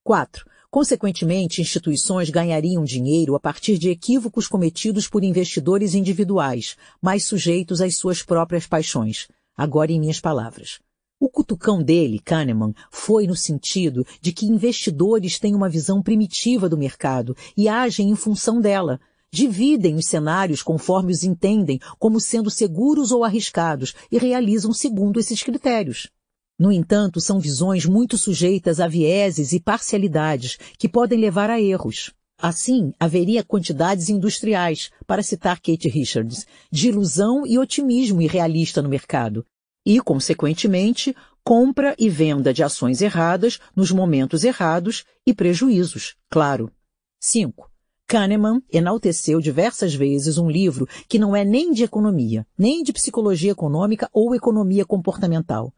4. 0.01 0.45
Consequentemente, 0.71 1.61
instituições 1.61 2.29
ganhariam 2.29 2.85
dinheiro 2.85 3.35
a 3.35 3.39
partir 3.39 3.77
de 3.77 3.89
equívocos 3.89 4.47
cometidos 4.47 5.09
por 5.09 5.25
investidores 5.25 5.93
individuais, 5.93 6.77
mais 7.01 7.25
sujeitos 7.25 7.81
às 7.81 7.97
suas 7.97 8.23
próprias 8.23 8.65
paixões. 8.65 9.27
Agora 9.57 9.91
em 9.91 9.99
minhas 9.99 10.21
palavras. 10.21 10.79
O 11.21 11.27
cutucão 11.27 11.83
dele, 11.83 12.17
Kahneman, 12.17 12.73
foi 12.89 13.27
no 13.27 13.35
sentido 13.35 14.07
de 14.21 14.31
que 14.31 14.45
investidores 14.45 15.37
têm 15.37 15.53
uma 15.53 15.67
visão 15.67 16.01
primitiva 16.01 16.69
do 16.69 16.77
mercado 16.77 17.35
e 17.57 17.67
agem 17.67 18.09
em 18.09 18.15
função 18.15 18.61
dela. 18.61 19.01
Dividem 19.29 19.95
os 19.95 20.05
cenários 20.05 20.63
conforme 20.63 21.11
os 21.11 21.25
entendem 21.25 21.77
como 21.99 22.21
sendo 22.21 22.49
seguros 22.49 23.11
ou 23.11 23.25
arriscados 23.25 23.93
e 24.09 24.17
realizam 24.17 24.71
segundo 24.71 25.19
esses 25.19 25.43
critérios. 25.43 26.09
No 26.57 26.71
entanto, 26.71 27.19
são 27.19 27.37
visões 27.37 27.85
muito 27.85 28.17
sujeitas 28.17 28.79
a 28.79 28.87
vieses 28.87 29.51
e 29.51 29.59
parcialidades 29.59 30.57
que 30.77 30.87
podem 30.87 31.19
levar 31.19 31.49
a 31.49 31.59
erros. 31.59 32.13
Assim, 32.41 32.93
haveria 32.97 33.43
quantidades 33.43 34.07
industriais, 34.07 34.89
para 35.05 35.21
citar 35.21 35.59
Kate 35.59 35.89
Richards, 35.89 36.47
de 36.71 36.87
ilusão 36.87 37.45
e 37.45 37.59
otimismo 37.59 38.21
irrealista 38.21 38.81
no 38.81 38.87
mercado, 38.87 39.45
e, 39.85 39.99
consequentemente, 39.99 41.15
compra 41.43 41.95
e 41.97 42.09
venda 42.09 42.53
de 42.53 42.63
ações 42.63 43.01
erradas 43.01 43.59
nos 43.75 43.91
momentos 43.91 44.43
errados 44.43 45.05
e 45.25 45.33
prejuízos, 45.33 46.15
claro. 46.29 46.71
5. 47.19 47.69
Kahneman 48.07 48.61
enalteceu 48.71 49.39
diversas 49.39 49.93
vezes 49.93 50.37
um 50.37 50.49
livro 50.49 50.87
que 51.07 51.19
não 51.19 51.35
é 51.35 51.43
nem 51.43 51.71
de 51.71 51.83
economia, 51.83 52.45
nem 52.57 52.81
de 52.83 52.91
psicologia 52.91 53.51
econômica 53.51 54.09
ou 54.13 54.33
economia 54.33 54.85
comportamental, 54.85 55.73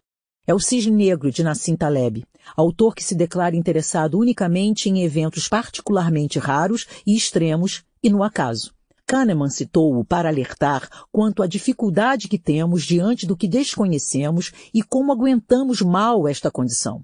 é 0.48 0.54
o 0.54 0.60
Cisne 0.60 0.92
Negro, 0.92 1.32
de 1.32 1.44
Nassim 1.44 1.76
Taleb, 1.76 2.26
autor 2.58 2.96
que 2.96 3.04
se 3.04 3.14
declara 3.14 3.56
interessado 3.56 4.18
unicamente 4.18 4.90
em 4.90 5.04
eventos 5.04 5.48
particularmente 5.48 6.40
raros 6.40 6.88
e 7.06 7.16
extremos 7.16 7.84
e 8.02 8.10
no 8.10 8.24
acaso. 8.24 8.74
Kahneman 9.11 9.49
citou-o 9.49 10.06
para 10.06 10.30
alertar 10.30 10.88
quanto 11.11 11.43
à 11.43 11.48
dificuldade 11.48 12.30
que 12.30 12.40
temos 12.40 12.83
diante 12.83 13.27
do 13.27 13.35
que 13.35 13.45
desconhecemos 13.45 14.53
e 14.73 14.81
como 14.81 15.11
aguentamos 15.11 15.81
mal 15.81 16.30
esta 16.30 16.49
condição. 16.49 17.03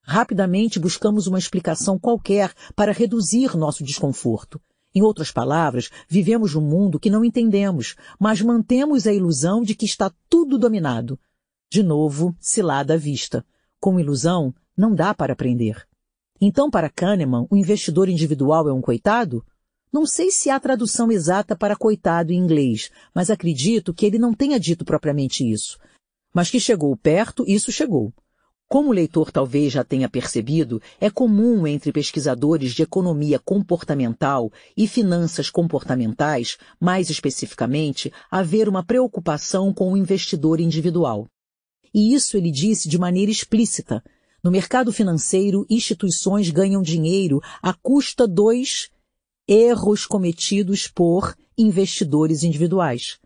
Rapidamente 0.00 0.78
buscamos 0.78 1.26
uma 1.26 1.36
explicação 1.36 1.98
qualquer 1.98 2.54
para 2.76 2.92
reduzir 2.92 3.56
nosso 3.56 3.82
desconforto. 3.82 4.60
Em 4.94 5.02
outras 5.02 5.32
palavras, 5.32 5.90
vivemos 6.08 6.54
num 6.54 6.60
mundo 6.60 7.00
que 7.00 7.10
não 7.10 7.24
entendemos, 7.24 7.96
mas 8.20 8.40
mantemos 8.40 9.04
a 9.08 9.12
ilusão 9.12 9.60
de 9.60 9.74
que 9.74 9.84
está 9.84 10.12
tudo 10.28 10.58
dominado. 10.58 11.18
De 11.68 11.82
novo, 11.82 12.36
cilada 12.38 12.94
à 12.94 12.96
vista. 12.96 13.44
Com 13.80 13.98
ilusão, 13.98 14.54
não 14.76 14.94
dá 14.94 15.12
para 15.12 15.32
aprender. 15.32 15.88
Então, 16.40 16.70
para 16.70 16.88
Kahneman, 16.88 17.48
o 17.50 17.56
investidor 17.56 18.08
individual 18.08 18.68
é 18.68 18.72
um 18.72 18.80
coitado? 18.80 19.44
Não 19.92 20.04
sei 20.04 20.30
se 20.30 20.50
há 20.50 20.60
tradução 20.60 21.10
exata 21.10 21.56
para 21.56 21.74
coitado 21.74 22.32
em 22.32 22.36
inglês, 22.36 22.90
mas 23.14 23.30
acredito 23.30 23.94
que 23.94 24.04
ele 24.04 24.18
não 24.18 24.34
tenha 24.34 24.60
dito 24.60 24.84
propriamente 24.84 25.50
isso. 25.50 25.78
Mas 26.34 26.50
que 26.50 26.60
chegou 26.60 26.94
perto, 26.96 27.44
isso 27.46 27.72
chegou. 27.72 28.12
Como 28.68 28.90
o 28.90 28.92
leitor 28.92 29.32
talvez 29.32 29.72
já 29.72 29.82
tenha 29.82 30.10
percebido, 30.10 30.80
é 31.00 31.08
comum 31.08 31.66
entre 31.66 31.90
pesquisadores 31.90 32.74
de 32.74 32.82
economia 32.82 33.38
comportamental 33.38 34.52
e 34.76 34.86
finanças 34.86 35.48
comportamentais, 35.48 36.58
mais 36.78 37.08
especificamente, 37.08 38.12
haver 38.30 38.68
uma 38.68 38.84
preocupação 38.84 39.72
com 39.72 39.90
o 39.90 39.96
investidor 39.96 40.60
individual. 40.60 41.26
E 41.94 42.14
isso 42.14 42.36
ele 42.36 42.50
disse 42.50 42.90
de 42.90 42.98
maneira 42.98 43.30
explícita. 43.30 44.04
No 44.44 44.50
mercado 44.50 44.92
financeiro, 44.92 45.64
instituições 45.70 46.50
ganham 46.50 46.82
dinheiro 46.82 47.40
à 47.62 47.72
custa 47.72 48.28
dos 48.28 48.90
erros 49.48 50.04
cometidos 50.04 50.86
por 50.86 51.34
investidores 51.56 52.42
individuais. 52.42 53.18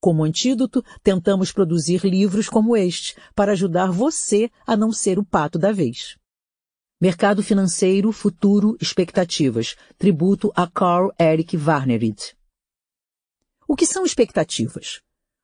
Como 0.00 0.24
antídoto, 0.24 0.84
tentamos 1.02 1.52
produzir 1.52 2.04
livros 2.04 2.48
como 2.48 2.76
este, 2.76 3.16
para 3.34 3.52
ajudar 3.52 3.90
você 3.92 4.50
a 4.66 4.76
não 4.76 4.92
ser 4.92 5.18
o 5.18 5.24
pato 5.24 5.58
da 5.58 5.72
vez. 5.72 6.16
Mercado 7.00 7.44
financeiro, 7.44 8.10
futuro, 8.10 8.76
expectativas. 8.80 9.76
Tributo 9.96 10.52
a 10.54 10.66
Carl 10.66 11.12
Eric 11.18 11.56
Warnerid. 11.56 12.36
O 13.68 13.76
que 13.76 13.86
são 13.86 14.04
expectativas? 14.04 15.00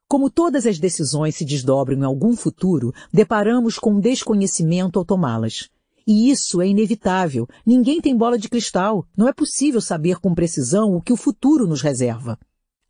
Como 0.08 0.30
todas 0.30 0.66
as 0.66 0.78
decisões 0.78 1.36
se 1.36 1.44
desdobram 1.44 1.98
em 1.98 2.04
algum 2.04 2.36
futuro, 2.36 2.92
deparamos 3.12 3.78
com 3.78 3.94
um 3.94 4.00
desconhecimento 4.00 4.98
ao 4.98 5.04
tomá-las. 5.04 5.68
E 6.06 6.30
isso 6.30 6.60
é 6.60 6.68
inevitável. 6.68 7.48
Ninguém 7.64 8.00
tem 8.00 8.16
bola 8.16 8.38
de 8.38 8.48
cristal. 8.48 9.06
Não 9.16 9.26
é 9.26 9.32
possível 9.32 9.80
saber 9.80 10.20
com 10.20 10.34
precisão 10.34 10.94
o 10.94 11.00
que 11.00 11.12
o 11.12 11.16
futuro 11.16 11.66
nos 11.66 11.80
reserva. 11.80 12.38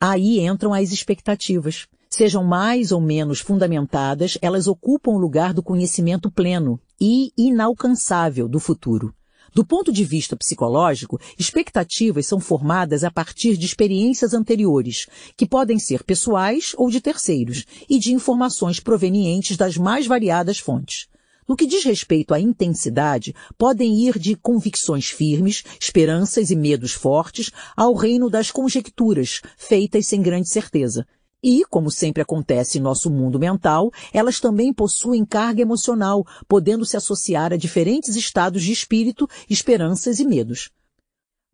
Aí 0.01 0.41
entram 0.41 0.75
as 0.75 0.91
expectativas. 0.91 1.86
Sejam 2.10 2.44
mais 2.44 2.93
ou 2.93 3.01
menos 3.01 3.41
fundamentadas, 3.41 4.36
elas 4.43 4.67
ocupam 4.67 5.12
o 5.12 5.18
lugar 5.18 5.52
do 5.52 5.62
conhecimento 5.62 6.31
pleno 6.31 6.81
e 7.01 7.33
inalcançável 7.36 8.49
do 8.49 8.60
futuro. 8.60 9.15
Do 9.55 9.65
ponto 9.65 9.93
de 9.93 10.05
vista 10.05 10.36
psicológico, 10.36 11.20
expectativas 11.39 12.26
são 12.26 12.41
formadas 12.41 13.05
a 13.05 13.10
partir 13.10 13.57
de 13.57 13.67
experiências 13.67 14.34
anteriores, 14.34 15.07
que 15.36 15.47
podem 15.47 15.78
ser 15.78 16.02
pessoais 16.02 16.73
ou 16.76 16.91
de 16.91 17.01
terceiros, 17.01 17.65
e 17.89 17.99
de 18.01 18.12
informações 18.12 18.81
provenientes 18.81 19.57
das 19.57 19.76
mais 19.76 20.09
variadas 20.09 20.59
fontes. 20.59 21.07
No 21.49 21.57
que 21.57 21.67
diz 21.67 21.85
respeito 21.85 22.33
à 22.33 22.41
intensidade, 22.41 23.35
podem 23.59 24.07
ir 24.07 24.19
de 24.19 24.35
convicções 24.35 25.09
firmes, 25.09 25.63
esperanças 25.81 26.51
e 26.51 26.57
medos 26.57 26.93
fortes, 26.93 27.51
ao 27.77 27.95
reino 27.95 28.31
das 28.31 28.51
conjecturas, 28.51 29.41
feitas 29.57 30.07
sem 30.07 30.23
grande 30.23 30.49
certeza, 30.49 31.07
e, 31.47 31.63
como 31.69 31.91
sempre 31.91 32.23
acontece 32.23 32.79
em 32.79 32.81
nosso 32.81 33.11
mundo 33.11 33.39
mental, 33.39 33.91
elas 34.15 34.41
também 34.41 34.73
possuem 34.73 35.27
carga 35.27 35.61
emocional, 35.61 36.25
podendo 36.49 36.87
se 36.87 36.97
associar 36.97 37.53
a 37.53 37.57
diferentes 37.59 38.17
estados 38.17 38.63
de 38.63 38.73
espírito, 38.73 39.29
esperanças 39.51 40.21
e 40.21 40.25
medos. 40.25 40.71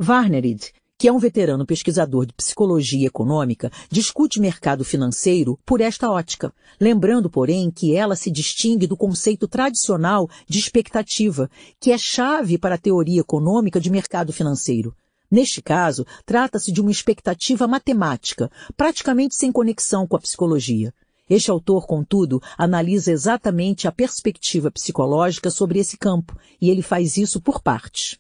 Warnerid, 0.01 0.73
que 1.01 1.09
é 1.09 1.13
um 1.13 1.19
veterano 1.19 1.65
pesquisador 1.65 2.27
de 2.27 2.35
psicologia 2.35 3.07
econômica, 3.07 3.73
discute 3.91 4.39
mercado 4.39 4.85
financeiro 4.85 5.59
por 5.65 5.81
esta 5.81 6.11
ótica, 6.11 6.53
lembrando, 6.79 7.31
porém, 7.31 7.71
que 7.71 7.97
ela 7.97 8.15
se 8.15 8.31
distingue 8.31 8.87
do 8.87 8.99
conceito 8.99 9.49
tradicional 9.49 10.29
de 10.47 10.59
expectativa, 10.59 11.51
que 11.81 11.91
é 11.91 11.97
chave 11.97 12.59
para 12.59 12.75
a 12.75 12.79
teoria 12.79 13.23
econômica 13.23 13.81
de 13.81 13.89
mercado 13.89 14.31
financeiro. 14.31 14.95
Neste 15.31 15.63
caso, 15.63 16.07
trata-se 16.27 16.71
de 16.71 16.83
uma 16.83 16.91
expectativa 16.91 17.67
matemática, 17.67 18.51
praticamente 18.77 19.35
sem 19.37 19.51
conexão 19.51 20.07
com 20.07 20.17
a 20.17 20.21
psicologia. 20.21 20.93
Este 21.31 21.51
autor, 21.51 21.87
contudo, 21.87 22.43
analisa 22.59 23.11
exatamente 23.11 23.89
a 23.89 23.93
perspectiva 23.93 24.71
psicológica 24.71 25.51
sobre 25.51 25.79
esse 25.79 25.97
campo, 25.97 26.37
e 26.61 26.69
ele 26.69 26.83
faz 26.83 27.17
isso 27.17 27.41
por 27.41 27.63
partes. 27.63 28.19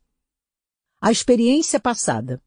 A 0.98 1.12
experiência 1.12 1.78
passada. 1.78 2.40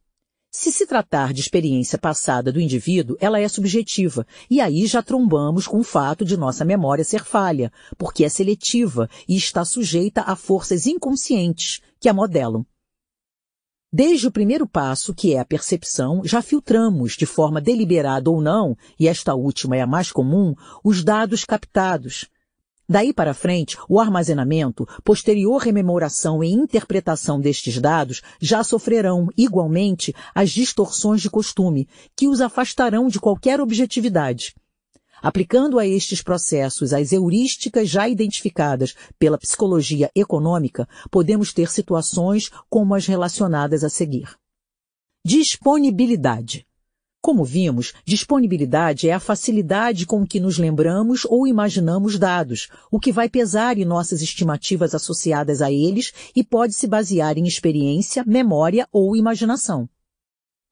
Se 0.55 0.71
se 0.71 0.85
tratar 0.85 1.33
de 1.33 1.41
experiência 1.41 1.97
passada 1.97 2.51
do 2.51 2.61
indivíduo, 2.61 3.17
ela 3.19 3.39
é 3.39 3.47
subjetiva, 3.47 4.25
e 4.47 4.61
aí 4.61 4.85
já 4.85 5.01
trombamos 5.01 5.65
com 5.65 5.79
o 5.79 5.83
fato 5.83 6.23
de 6.23 6.37
nossa 6.37 6.63
memória 6.63 7.03
ser 7.03 7.25
falha, 7.25 7.71
porque 7.97 8.23
é 8.23 8.29
seletiva 8.29 9.09
e 9.27 9.35
está 9.35 9.65
sujeita 9.65 10.21
a 10.21 10.35
forças 10.35 10.85
inconscientes 10.85 11.81
que 11.99 12.07
a 12.07 12.13
modelam. 12.13 12.63
Desde 13.91 14.27
o 14.27 14.31
primeiro 14.31 14.67
passo, 14.67 15.11
que 15.11 15.33
é 15.33 15.39
a 15.39 15.45
percepção, 15.45 16.21
já 16.23 16.39
filtramos, 16.39 17.13
de 17.13 17.25
forma 17.25 17.59
deliberada 17.59 18.29
ou 18.29 18.39
não, 18.39 18.77
e 18.99 19.07
esta 19.07 19.33
última 19.33 19.75
é 19.75 19.81
a 19.81 19.87
mais 19.87 20.11
comum, 20.11 20.53
os 20.83 21.03
dados 21.03 21.45
captados. 21.45 22.27
Daí 22.87 23.13
para 23.13 23.33
frente, 23.33 23.77
o 23.87 23.99
armazenamento, 23.99 24.85
posterior 25.03 25.61
rememoração 25.61 26.43
e 26.43 26.51
interpretação 26.51 27.39
destes 27.39 27.79
dados 27.79 28.21
já 28.41 28.63
sofrerão, 28.63 29.29
igualmente, 29.37 30.13
as 30.35 30.49
distorções 30.49 31.21
de 31.21 31.29
costume, 31.29 31.87
que 32.15 32.27
os 32.27 32.41
afastarão 32.41 33.07
de 33.07 33.19
qualquer 33.19 33.61
objetividade. 33.61 34.53
Aplicando 35.21 35.79
a 35.79 35.87
estes 35.87 36.21
processos 36.21 36.91
as 36.91 37.13
heurísticas 37.13 37.87
já 37.89 38.09
identificadas 38.09 38.93
pela 39.17 39.37
psicologia 39.37 40.11
econômica, 40.13 40.85
podemos 41.09 41.53
ter 41.53 41.71
situações 41.71 42.49
como 42.69 42.93
as 42.93 43.07
relacionadas 43.07 43.85
a 43.85 43.89
seguir. 43.89 44.35
Disponibilidade. 45.25 46.67
Como 47.23 47.45
vimos, 47.45 47.93
disponibilidade 48.03 49.07
é 49.07 49.13
a 49.13 49.19
facilidade 49.19 50.05
com 50.05 50.27
que 50.27 50.41
nos 50.41 50.57
lembramos 50.57 51.23
ou 51.23 51.47
imaginamos 51.47 52.19
dados, 52.19 52.67
o 52.91 52.99
que 52.99 53.13
vai 53.13 53.29
pesar 53.29 53.77
em 53.77 53.85
nossas 53.85 54.21
estimativas 54.21 54.93
associadas 54.93 55.61
a 55.61 55.71
eles 55.71 56.11
e 56.35 56.43
pode 56.43 56.73
se 56.73 56.85
basear 56.85 57.37
em 57.37 57.47
experiência, 57.47 58.25
memória 58.27 58.89
ou 58.91 59.15
imaginação. 59.15 59.87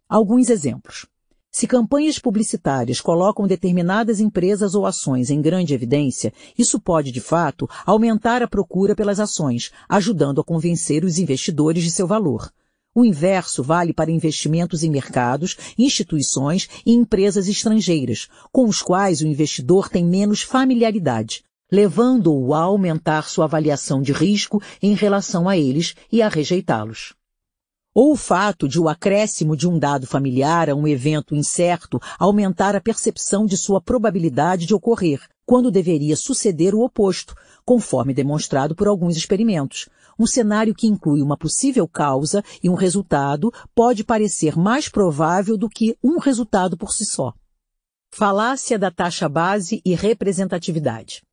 Alguns 0.10 0.50
exemplos. 0.50 1.08
Se 1.50 1.66
campanhas 1.66 2.20
publicitárias 2.20 3.00
colocam 3.00 3.48
determinadas 3.48 4.20
empresas 4.20 4.76
ou 4.76 4.86
ações 4.86 5.30
em 5.30 5.42
grande 5.42 5.74
evidência, 5.74 6.34
isso 6.58 6.82
pode, 6.82 7.14
de 7.14 7.22
fato, 7.22 7.66
aumentar 7.86 8.44
a 8.44 8.48
procura 8.48 8.94
pelas 8.94 9.22
ações, 9.22 9.72
ajudando 9.88 10.42
a 10.42 10.44
convencer 10.44 11.06
os 11.06 11.18
investidores 11.18 11.82
de 11.82 11.92
seu 11.92 12.06
valor. 12.06 12.52
O 12.94 13.06
inverso 13.06 13.64
vale 13.64 13.94
para 13.94 14.12
investimentos 14.12 14.84
em 14.84 14.90
mercados, 14.90 15.56
instituições 15.78 16.68
e 16.86 16.92
empresas 16.92 17.48
estrangeiras, 17.48 18.28
com 18.52 18.66
os 18.68 18.82
quais 18.82 19.22
o 19.22 19.28
investidor 19.28 19.88
tem 19.88 20.06
menos 20.06 20.42
familiaridade, 20.42 21.42
levando-o 21.72 22.54
a 22.54 22.64
aumentar 22.64 23.30
sua 23.30 23.46
avaliação 23.46 24.02
de 24.02 24.12
risco 24.12 24.62
em 24.82 24.94
relação 24.94 25.48
a 25.48 25.58
eles 25.58 25.96
e 26.12 26.22
a 26.22 26.28
rejeitá-los. 26.28 27.14
Ou 27.94 28.12
o 28.12 28.18
fato 28.18 28.68
de 28.68 28.78
o 28.78 28.90
acréscimo 28.90 29.56
de 29.56 29.70
um 29.70 29.80
dado 29.80 30.06
familiar 30.06 30.70
a 30.70 30.76
um 30.76 30.86
evento 30.86 31.34
incerto 31.34 31.98
aumentar 32.20 32.76
a 32.76 32.82
percepção 32.82 33.46
de 33.46 33.56
sua 33.56 33.80
probabilidade 33.80 34.66
de 34.66 34.74
ocorrer, 34.74 35.22
quando 35.46 35.72
deveria 35.72 36.18
suceder 36.18 36.76
o 36.76 36.82
oposto, 36.82 37.36
conforme 37.66 38.14
demonstrado 38.14 38.76
por 38.76 38.88
alguns 38.88 39.16
experimentos. 39.16 39.88
Um 40.22 40.28
cenário 40.28 40.76
que 40.76 40.86
inclui 40.86 41.20
uma 41.20 41.36
possível 41.36 41.88
causa 41.88 42.44
e 42.62 42.70
um 42.70 42.76
resultado 42.76 43.52
pode 43.74 44.04
parecer 44.04 44.56
mais 44.56 44.88
provável 44.88 45.58
do 45.58 45.68
que 45.68 45.98
um 46.04 46.20
resultado 46.20 46.78
por 46.78 46.94
si 46.94 47.06
só. 47.06 47.34
Falácia 48.14 48.78
da 48.78 48.92
taxa 48.92 49.28
base 49.28 49.82
e 49.84 49.96
representatividade 49.96 51.24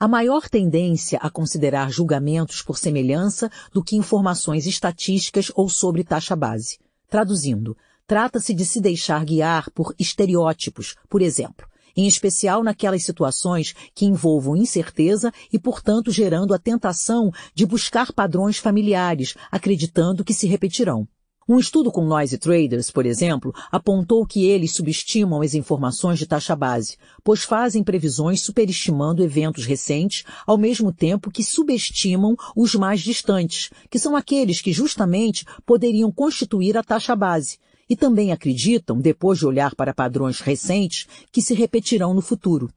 a 0.00 0.08
maior 0.08 0.48
tendência 0.48 1.18
a 1.20 1.28
considerar 1.28 1.90
julgamentos 1.90 2.62
por 2.62 2.78
semelhança 2.78 3.50
do 3.70 3.82
que 3.82 3.96
informações 3.96 4.64
estatísticas 4.64 5.50
ou 5.54 5.68
sobre 5.68 6.04
taxa 6.04 6.36
base. 6.36 6.78
Traduzindo, 7.08 7.76
trata-se 8.06 8.54
de 8.54 8.64
se 8.64 8.80
deixar 8.80 9.24
guiar 9.24 9.68
por 9.72 9.92
estereótipos, 9.98 10.94
por 11.08 11.20
exemplo, 11.20 11.67
em 11.96 12.06
especial 12.06 12.62
naquelas 12.62 13.02
situações 13.02 13.74
que 13.94 14.04
envolvam 14.04 14.56
incerteza 14.56 15.32
e, 15.52 15.58
portanto, 15.58 16.10
gerando 16.10 16.54
a 16.54 16.58
tentação 16.58 17.30
de 17.54 17.66
buscar 17.66 18.12
padrões 18.12 18.58
familiares, 18.58 19.34
acreditando 19.50 20.24
que 20.24 20.34
se 20.34 20.46
repetirão. 20.46 21.06
Um 21.50 21.58
estudo 21.58 21.90
com 21.90 22.04
noise 22.04 22.36
traders, 22.36 22.90
por 22.90 23.06
exemplo, 23.06 23.54
apontou 23.72 24.26
que 24.26 24.44
eles 24.44 24.74
subestimam 24.74 25.40
as 25.40 25.54
informações 25.54 26.18
de 26.18 26.26
taxa 26.26 26.54
base, 26.54 26.98
pois 27.24 27.42
fazem 27.42 27.82
previsões 27.82 28.42
superestimando 28.42 29.24
eventos 29.24 29.64
recentes, 29.64 30.24
ao 30.46 30.58
mesmo 30.58 30.92
tempo 30.92 31.30
que 31.30 31.42
subestimam 31.42 32.36
os 32.54 32.74
mais 32.74 33.00
distantes, 33.00 33.70
que 33.88 33.98
são 33.98 34.14
aqueles 34.14 34.60
que 34.60 34.74
justamente 34.74 35.46
poderiam 35.64 36.12
constituir 36.12 36.76
a 36.76 36.84
taxa 36.84 37.16
base, 37.16 37.58
e 37.88 37.96
também 37.96 38.32
acreditam, 38.32 39.00
depois 39.00 39.38
de 39.38 39.46
olhar 39.46 39.74
para 39.74 39.94
padrões 39.94 40.40
recentes, 40.40 41.06
que 41.32 41.40
se 41.40 41.54
repetirão 41.54 42.12
no 42.12 42.20
futuro. 42.20 42.70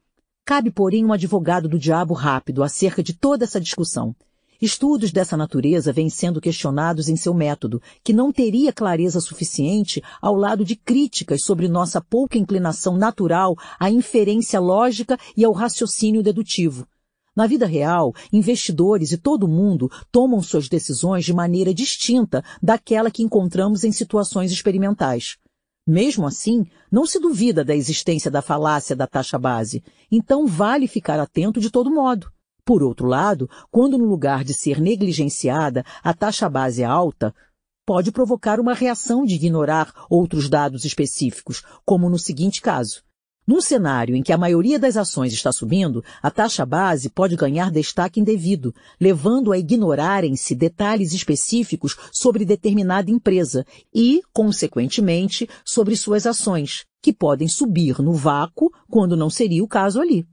Cabe, 0.45 0.71
porém, 0.71 1.05
um 1.05 1.13
advogado 1.13 1.69
do 1.69 1.77
diabo 1.77 2.13
rápido 2.13 2.63
acerca 2.63 3.03
de 3.03 3.13
toda 3.13 3.43
essa 3.45 3.59
discussão. 3.59 4.15
Estudos 4.61 5.11
dessa 5.11 5.35
natureza 5.35 5.91
vêm 5.91 6.07
sendo 6.07 6.39
questionados 6.39 7.09
em 7.09 7.15
seu 7.15 7.33
método, 7.33 7.81
que 8.03 8.13
não 8.13 8.31
teria 8.31 8.71
clareza 8.71 9.19
suficiente 9.19 10.03
ao 10.21 10.35
lado 10.35 10.63
de 10.63 10.75
críticas 10.75 11.43
sobre 11.43 11.67
nossa 11.67 11.99
pouca 11.99 12.37
inclinação 12.37 12.95
natural 12.95 13.55
à 13.79 13.89
inferência 13.89 14.59
lógica 14.59 15.17
e 15.35 15.43
ao 15.43 15.51
raciocínio 15.51 16.21
dedutivo. 16.21 16.87
Na 17.33 17.47
vida 17.47 17.65
real, 17.65 18.13
investidores 18.33 19.13
e 19.13 19.17
todo 19.17 19.47
mundo 19.47 19.89
tomam 20.11 20.41
suas 20.41 20.67
decisões 20.67 21.23
de 21.23 21.33
maneira 21.33 21.73
distinta 21.73 22.43
daquela 22.61 23.09
que 23.09 23.23
encontramos 23.23 23.85
em 23.85 23.91
situações 23.91 24.51
experimentais. 24.51 25.37
Mesmo 25.87 26.27
assim, 26.27 26.65
não 26.91 27.05
se 27.05 27.19
duvida 27.19 27.63
da 27.63 27.75
existência 27.75 28.29
da 28.29 28.41
falácia 28.41 28.95
da 28.95 29.07
taxa 29.07 29.39
base, 29.39 29.81
então 30.11 30.45
vale 30.45 30.87
ficar 30.87 31.19
atento 31.19 31.59
de 31.59 31.71
todo 31.71 31.93
modo. 31.93 32.31
Por 32.65 32.83
outro 32.83 33.07
lado, 33.07 33.49
quando 33.71 33.97
no 33.97 34.05
lugar 34.05 34.43
de 34.43 34.53
ser 34.53 34.79
negligenciada, 34.79 35.83
a 36.03 36.13
taxa 36.13 36.49
base 36.49 36.83
é 36.83 36.85
alta, 36.85 37.33
pode 37.85 38.11
provocar 38.11 38.59
uma 38.59 38.73
reação 38.73 39.25
de 39.25 39.35
ignorar 39.35 39.91
outros 40.09 40.49
dados 40.49 40.85
específicos, 40.85 41.63
como 41.85 42.09
no 42.09 42.19
seguinte 42.19 42.61
caso. 42.61 43.03
Num 43.45 43.59
cenário 43.59 44.15
em 44.15 44.21
que 44.21 44.31
a 44.31 44.37
maioria 44.37 44.77
das 44.77 44.95
ações 44.95 45.33
está 45.33 45.51
subindo, 45.51 46.03
a 46.21 46.29
taxa 46.29 46.63
base 46.63 47.09
pode 47.09 47.35
ganhar 47.35 47.71
destaque 47.71 48.19
indevido, 48.19 48.73
levando 48.99 49.51
a 49.51 49.57
ignorarem-se 49.57 50.53
detalhes 50.53 51.11
específicos 51.11 51.97
sobre 52.11 52.45
determinada 52.45 53.09
empresa 53.09 53.65
e, 53.93 54.21
consequentemente, 54.31 55.49
sobre 55.65 55.97
suas 55.97 56.27
ações, 56.27 56.85
que 57.01 57.11
podem 57.11 57.47
subir 57.47 57.99
no 57.99 58.13
vácuo 58.13 58.71
quando 58.87 59.17
não 59.17 59.29
seria 59.29 59.63
o 59.63 59.67
caso 59.67 59.99
ali. 59.99 60.23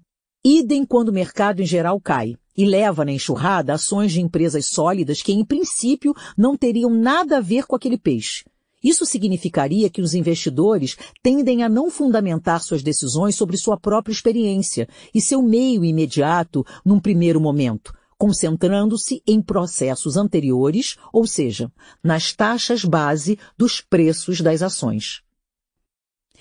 Idem 0.44 0.84
quando 0.84 1.08
o 1.08 1.12
mercado 1.12 1.62
em 1.62 1.66
geral 1.66 1.98
cai 2.00 2.34
e 2.54 2.66
leva 2.66 3.04
na 3.04 3.12
enxurrada 3.12 3.72
ações 3.72 4.12
de 4.12 4.20
empresas 4.20 4.66
sólidas 4.68 5.22
que, 5.22 5.32
em 5.32 5.44
princípio, 5.44 6.14
não 6.36 6.56
teriam 6.56 6.90
nada 6.90 7.38
a 7.38 7.40
ver 7.40 7.66
com 7.66 7.74
aquele 7.74 7.96
peixe. 7.96 8.44
Isso 8.82 9.04
significaria 9.04 9.90
que 9.90 10.00
os 10.00 10.14
investidores 10.14 10.96
tendem 11.22 11.62
a 11.64 11.68
não 11.68 11.90
fundamentar 11.90 12.62
suas 12.62 12.82
decisões 12.82 13.34
sobre 13.34 13.56
sua 13.56 13.78
própria 13.78 14.12
experiência 14.12 14.88
e 15.14 15.20
seu 15.20 15.42
meio 15.42 15.84
imediato 15.84 16.64
num 16.84 17.00
primeiro 17.00 17.40
momento, 17.40 17.92
concentrando-se 18.16 19.22
em 19.26 19.42
processos 19.42 20.16
anteriores, 20.16 20.96
ou 21.12 21.26
seja, 21.26 21.72
nas 22.02 22.32
taxas 22.32 22.84
base 22.84 23.38
dos 23.56 23.80
preços 23.80 24.40
das 24.40 24.62
ações. 24.62 25.22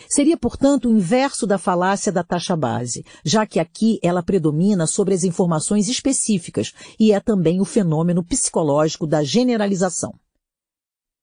Seria, 0.07 0.37
portanto, 0.37 0.87
o 0.87 0.95
inverso 0.95 1.47
da 1.47 1.57
falácia 1.57 2.11
da 2.11 2.23
taxa 2.23 2.55
base, 2.55 3.03
já 3.25 3.47
que 3.47 3.59
aqui 3.59 3.97
ela 4.03 4.21
predomina 4.21 4.85
sobre 4.85 5.15
as 5.15 5.23
informações 5.23 5.89
específicas 5.89 6.71
e 6.99 7.11
é 7.11 7.19
também 7.19 7.59
o 7.59 7.65
fenômeno 7.65 8.23
psicológico 8.23 9.07
da 9.07 9.23
generalização. 9.23 10.13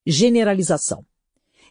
Generalização. 0.06 1.02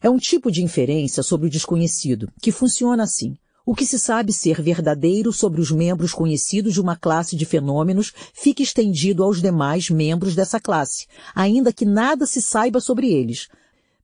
É 0.02 0.10
um 0.10 0.18
tipo 0.18 0.52
de 0.52 0.64
inferência 0.64 1.22
sobre 1.22 1.48
o 1.48 1.50
desconhecido, 1.50 2.32
que 2.42 2.52
funciona 2.52 3.04
assim. 3.04 3.38
O 3.66 3.76
que 3.76 3.86
se 3.86 4.00
sabe 4.00 4.34
ser 4.34 4.60
verdadeiro 4.60 5.32
sobre 5.32 5.62
os 5.62 5.70
membros 5.70 6.14
conhecidos 6.14 6.74
de 6.74 6.82
uma 6.82 6.98
classe 6.98 7.36
de 7.36 7.46
fenômenos 7.46 8.12
fica 8.34 8.64
estendido 8.64 9.24
aos 9.24 9.40
demais 9.40 9.90
membros 9.90 10.36
dessa 10.36 10.60
classe, 10.60 11.06
ainda 11.36 11.72
que 11.72 11.86
nada 11.86 12.26
se 12.26 12.42
saiba 12.42 12.82
sobre 12.82 13.14
eles. 13.14 13.48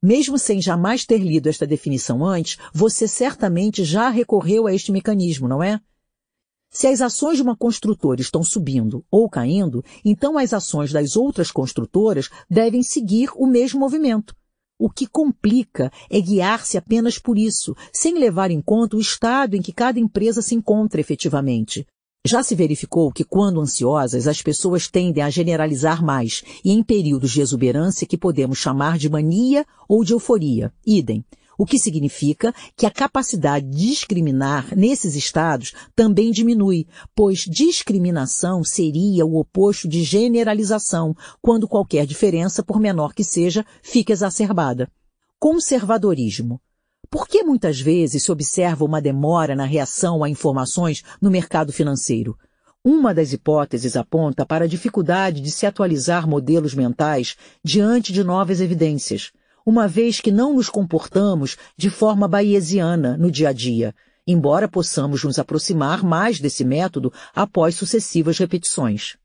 Mesmo 0.01 0.37
sem 0.37 0.61
jamais 0.61 1.03
ter 1.05 1.17
lido 1.17 1.49
esta 1.49 1.65
definição 1.65 2.23
antes, 2.23 2.57
você 2.71 3.07
certamente 3.07 3.83
já 3.83 4.09
recorreu 4.09 4.67
a 4.67 4.73
este 4.73 4.91
mecanismo, 4.91 5.47
não 5.47 5.61
é? 5.61 5.81
Se 6.71 6.85
as 6.85 7.01
ações 7.01 7.37
de 7.37 7.41
uma 7.41 7.57
construtora 7.57 8.21
estão 8.21 8.43
subindo 8.43 9.03
ou 9.09 9.27
caindo, 9.27 9.83
então 10.05 10.37
as 10.37 10.53
ações 10.53 10.91
das 10.91 11.15
outras 11.15 11.51
construtoras 11.51 12.29
devem 12.49 12.83
seguir 12.83 13.31
o 13.35 13.47
mesmo 13.47 13.79
movimento. 13.79 14.35
O 14.77 14.89
que 14.89 15.07
complica 15.07 15.91
é 16.09 16.21
guiar-se 16.21 16.77
apenas 16.77 17.17
por 17.17 17.37
isso, 17.37 17.75
sem 17.91 18.17
levar 18.19 18.51
em 18.51 18.61
conta 18.61 18.95
o 18.95 19.01
estado 19.01 19.55
em 19.55 19.61
que 19.61 19.73
cada 19.73 19.99
empresa 19.99 20.41
se 20.41 20.53
encontra 20.53 21.01
efetivamente. 21.01 21.85
Já 22.25 22.43
se 22.43 22.53
verificou 22.53 23.11
que, 23.11 23.23
quando 23.23 23.59
ansiosas, 23.59 24.27
as 24.27 24.41
pessoas 24.41 24.87
tendem 24.87 25.23
a 25.23 25.29
generalizar 25.29 26.03
mais, 26.03 26.43
e 26.63 26.71
em 26.71 26.83
períodos 26.83 27.31
de 27.31 27.41
exuberância 27.41 28.07
que 28.07 28.17
podemos 28.17 28.57
chamar 28.57 28.97
de 28.97 29.09
mania 29.09 29.65
ou 29.87 30.03
de 30.03 30.13
euforia. 30.13 30.71
Idem 30.85 31.25
o 31.59 31.65
que 31.65 31.77
significa 31.77 32.55
que 32.73 32.85
a 32.85 32.89
capacidade 32.89 33.67
de 33.69 33.89
discriminar 33.89 34.73
nesses 34.77 35.13
estados 35.13 35.73
também 35.93 36.31
diminui, 36.31 36.87
pois 37.13 37.39
discriminação 37.39 38.63
seria 38.63 39.25
o 39.25 39.37
oposto 39.37 39.85
de 39.85 40.01
generalização, 40.01 41.13
quando 41.41 41.67
qualquer 41.67 42.05
diferença, 42.05 42.63
por 42.63 42.79
menor 42.79 43.13
que 43.13 43.25
seja, 43.25 43.65
fica 43.83 44.13
exacerbada. 44.13 44.89
Conservadorismo. 45.37 46.61
Por 47.09 47.27
que 47.27 47.43
muitas 47.43 47.81
vezes 47.81 48.23
se 48.23 48.31
observa 48.31 48.85
uma 48.85 49.01
demora 49.01 49.53
na 49.53 49.65
reação 49.65 50.23
a 50.23 50.29
informações 50.29 51.03
no 51.21 51.29
mercado 51.29 51.73
financeiro? 51.73 52.37
Uma 52.81 53.13
das 53.13 53.33
hipóteses 53.33 53.97
aponta 53.97 54.45
para 54.45 54.63
a 54.63 54.67
dificuldade 54.67 55.41
de 55.41 55.51
se 55.51 55.65
atualizar 55.65 56.25
modelos 56.25 56.73
mentais 56.73 57.35
diante 57.61 58.13
de 58.13 58.23
novas 58.23 58.61
evidências 58.61 59.33
uma 59.69 59.87
vez 59.87 60.19
que 60.19 60.31
não 60.31 60.55
nos 60.55 60.67
comportamos 60.67 61.55
de 61.77 61.91
forma 61.91 62.27
bayesiana 62.27 63.15
no 63.15 63.29
dia 63.29 63.49
a 63.49 63.53
dia, 63.53 63.93
embora 64.25 64.67
possamos 64.67 65.23
nos 65.23 65.37
aproximar 65.37 66.03
mais 66.03 66.39
desse 66.39 66.65
método 66.65 67.13
após 67.35 67.75
sucessivas 67.75 68.39
repetições. 68.39 69.15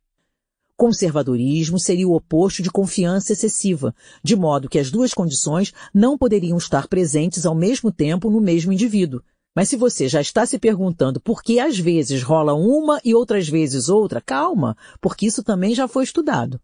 Conservadorismo 0.77 1.81
seria 1.81 2.07
o 2.07 2.15
oposto 2.15 2.63
de 2.63 2.71
confiança 2.71 3.33
excessiva, 3.33 3.95
de 4.23 4.37
modo 4.37 4.69
que 4.69 4.79
as 4.79 4.91
duas 4.91 5.15
condições 5.15 5.73
não 5.95 6.19
poderiam 6.19 6.59
estar 6.59 6.89
presentes 6.89 7.47
ao 7.47 7.55
mesmo 7.55 7.91
tempo 7.91 8.29
no 8.29 8.39
mesmo 8.39 8.71
indivíduo. 8.71 9.23
Mas 9.57 9.71
se 9.71 9.79
você 9.79 10.09
já 10.09 10.21
está 10.21 10.45
se 10.45 10.59
perguntando 10.59 11.23
por 11.23 11.43
que 11.43 11.59
às 11.59 11.79
vezes 11.79 12.23
rola 12.23 12.53
uma 12.53 13.01
e 13.03 13.15
outras 13.15 13.49
vezes 13.49 13.89
outra, 13.89 14.21
calma, 14.21 14.77
porque 15.01 15.25
isso 15.25 15.43
também 15.43 15.75
já 15.75 15.89
foi 15.89 16.05
estudado. 16.05 16.61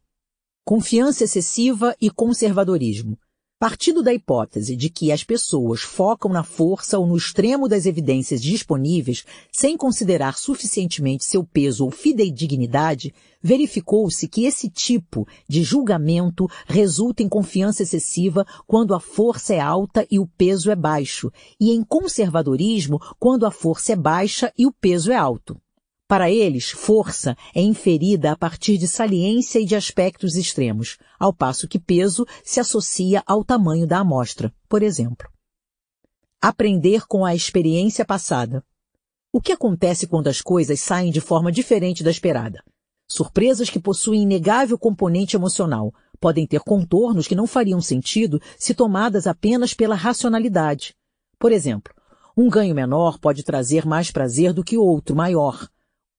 Confiança 0.66 1.24
excessiva 1.24 1.96
e 1.98 2.10
conservadorismo. 2.10 3.16
Partindo 3.60 4.02
da 4.02 4.14
hipótese 4.14 4.74
de 4.74 4.88
que 4.88 5.12
as 5.12 5.22
pessoas 5.22 5.82
focam 5.82 6.32
na 6.32 6.42
força 6.42 6.98
ou 6.98 7.06
no 7.06 7.14
extremo 7.14 7.68
das 7.68 7.84
evidências 7.84 8.40
disponíveis 8.40 9.22
sem 9.52 9.76
considerar 9.76 10.38
suficientemente 10.38 11.26
seu 11.26 11.44
peso 11.44 11.84
ou 11.84 11.90
fidedignidade, 11.90 13.12
verificou-se 13.42 14.26
que 14.28 14.46
esse 14.46 14.70
tipo 14.70 15.28
de 15.46 15.62
julgamento 15.62 16.48
resulta 16.66 17.22
em 17.22 17.28
confiança 17.28 17.82
excessiva 17.82 18.46
quando 18.66 18.94
a 18.94 18.98
força 18.98 19.52
é 19.52 19.60
alta 19.60 20.06
e 20.10 20.18
o 20.18 20.26
peso 20.26 20.70
é 20.70 20.74
baixo, 20.74 21.30
e 21.60 21.70
em 21.70 21.84
conservadorismo 21.84 22.98
quando 23.18 23.44
a 23.44 23.50
força 23.50 23.92
é 23.92 23.96
baixa 23.96 24.50
e 24.56 24.66
o 24.66 24.72
peso 24.72 25.12
é 25.12 25.16
alto. 25.16 25.60
Para 26.10 26.28
eles, 26.28 26.72
força 26.72 27.36
é 27.54 27.62
inferida 27.62 28.32
a 28.32 28.36
partir 28.36 28.76
de 28.76 28.88
saliência 28.88 29.60
e 29.60 29.64
de 29.64 29.76
aspectos 29.76 30.34
extremos, 30.34 30.98
ao 31.20 31.32
passo 31.32 31.68
que 31.68 31.78
peso 31.78 32.26
se 32.42 32.58
associa 32.58 33.22
ao 33.24 33.44
tamanho 33.44 33.86
da 33.86 34.00
amostra, 34.00 34.52
por 34.68 34.82
exemplo. 34.82 35.30
Aprender 36.42 37.06
com 37.06 37.24
a 37.24 37.32
experiência 37.32 38.04
passada. 38.04 38.64
O 39.32 39.40
que 39.40 39.52
acontece 39.52 40.08
quando 40.08 40.26
as 40.26 40.40
coisas 40.40 40.80
saem 40.80 41.12
de 41.12 41.20
forma 41.20 41.52
diferente 41.52 42.02
da 42.02 42.10
esperada? 42.10 42.60
Surpresas 43.08 43.70
que 43.70 43.78
possuem 43.78 44.22
inegável 44.22 44.76
componente 44.76 45.36
emocional 45.36 45.94
podem 46.18 46.44
ter 46.44 46.58
contornos 46.62 47.28
que 47.28 47.36
não 47.36 47.46
fariam 47.46 47.80
sentido 47.80 48.42
se 48.58 48.74
tomadas 48.74 49.28
apenas 49.28 49.74
pela 49.74 49.94
racionalidade. 49.94 50.92
Por 51.38 51.52
exemplo, 51.52 51.94
um 52.36 52.48
ganho 52.48 52.74
menor 52.74 53.16
pode 53.20 53.44
trazer 53.44 53.86
mais 53.86 54.10
prazer 54.10 54.52
do 54.52 54.64
que 54.64 54.76
outro 54.76 55.14
maior, 55.14 55.68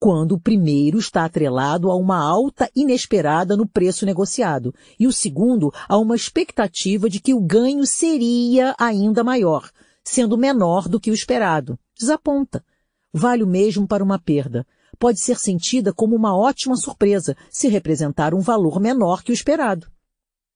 quando 0.01 0.31
o 0.31 0.39
primeiro 0.39 0.97
está 0.97 1.25
atrelado 1.25 1.91
a 1.91 1.95
uma 1.95 2.17
alta 2.17 2.67
inesperada 2.75 3.55
no 3.55 3.67
preço 3.67 4.03
negociado 4.03 4.73
e 4.99 5.05
o 5.05 5.13
segundo 5.13 5.71
a 5.87 5.95
uma 5.95 6.15
expectativa 6.15 7.07
de 7.07 7.19
que 7.19 7.35
o 7.35 7.39
ganho 7.39 7.85
seria 7.85 8.73
ainda 8.79 9.23
maior, 9.23 9.69
sendo 10.03 10.35
menor 10.35 10.89
do 10.89 10.99
que 10.99 11.11
o 11.11 11.13
esperado. 11.13 11.77
Desaponta. 11.95 12.65
Vale 13.13 13.43
o 13.43 13.47
mesmo 13.47 13.87
para 13.87 14.03
uma 14.03 14.17
perda. 14.17 14.65
Pode 14.97 15.19
ser 15.19 15.37
sentida 15.37 15.93
como 15.93 16.15
uma 16.15 16.35
ótima 16.35 16.75
surpresa 16.75 17.37
se 17.47 17.67
representar 17.67 18.33
um 18.33 18.39
valor 18.39 18.79
menor 18.79 19.21
que 19.21 19.31
o 19.31 19.35
esperado. 19.35 19.85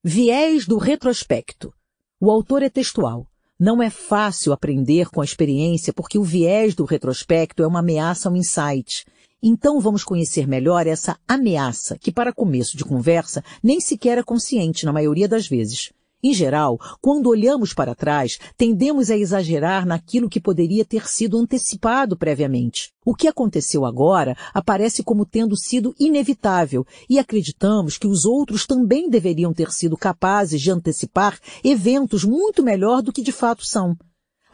Viés 0.03 0.65
do 0.65 0.80
retrospecto. 0.80 1.72
O 2.19 2.32
autor 2.32 2.64
é 2.64 2.69
textual. 2.69 3.27
Não 3.59 3.82
é 3.82 3.91
fácil 3.91 4.51
aprender 4.51 5.11
com 5.11 5.22
a 5.22 5.24
experiência 5.24 5.93
porque 5.93 6.17
o 6.17 6.24
viés 6.24 6.74
do 6.74 6.83
retrospecto 6.83 7.61
é 7.61 7.67
uma 7.67 7.80
ameaça 7.80 8.27
ao 8.27 8.35
insight 8.35 9.06
então 9.48 9.80
vamos 9.80 10.03
conhecer 10.03 10.48
melhor 10.48 10.88
essa 10.88 11.19
ameaça, 11.27 11.99
que 11.99 12.11
para 12.11 12.33
começo 12.33 12.75
de 12.75 12.83
conversa 12.83 13.43
nem 13.61 13.80
sequer 13.80 14.17
é 14.17 14.24
consciente 14.24 14.85
na 14.85 14.91
maioria 14.91 15.27
das 15.27 15.48
vezes. 15.48 15.93
Em 16.24 16.33
geral, 16.33 16.80
quando 16.99 17.30
olhamos 17.30 17.72
para 17.72 17.93
trás, 17.93 18.40
tendemos 18.57 19.11
a 19.11 19.15
exagerar 19.15 19.85
naquilo 19.85 20.27
que 20.27 20.41
poderia 20.41 20.83
ter 20.83 21.07
sido 21.07 21.38
antecipado 21.38 22.17
previamente. 22.17 22.91
O 23.06 23.14
que 23.14 23.27
aconteceu 23.27 23.85
agora 23.85 24.35
aparece 24.51 25.03
como 25.03 25.27
tendo 25.27 25.56
sido 25.56 25.93
inevitável 25.99 26.83
e 27.07 27.19
acreditamos 27.19 27.99
que 27.99 28.07
os 28.07 28.25
outros 28.25 28.65
também 28.65 29.07
deveriam 29.11 29.53
ter 29.53 29.69
sido 29.69 29.95
capazes 29.95 30.59
de 30.59 30.72
antecipar 30.72 31.38
eventos 31.64 32.24
muito 32.24 32.64
melhor 32.64 33.03
do 33.03 33.14
que 33.14 33.22
de 33.22 33.32
fato 33.32 33.64
são. 33.64 33.95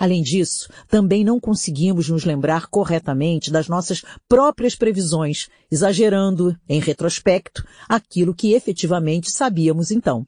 Além 0.02 0.24
disso, 0.24 0.68
também 0.88 1.24
não 1.24 1.40
conseguimos 1.40 2.10
nos 2.10 2.26
lembrar 2.26 2.66
corretamente 2.66 3.52
das 3.52 3.68
nossas 3.68 4.02
próprias 4.28 4.76
previsões, 4.76 5.48
exagerando, 5.72 6.58
em 6.68 6.80
retrospecto, 6.80 7.64
aquilo 7.88 8.34
que 8.34 8.54
efetivamente 8.54 9.30
sabíamos 9.30 9.92
então. 9.92 10.26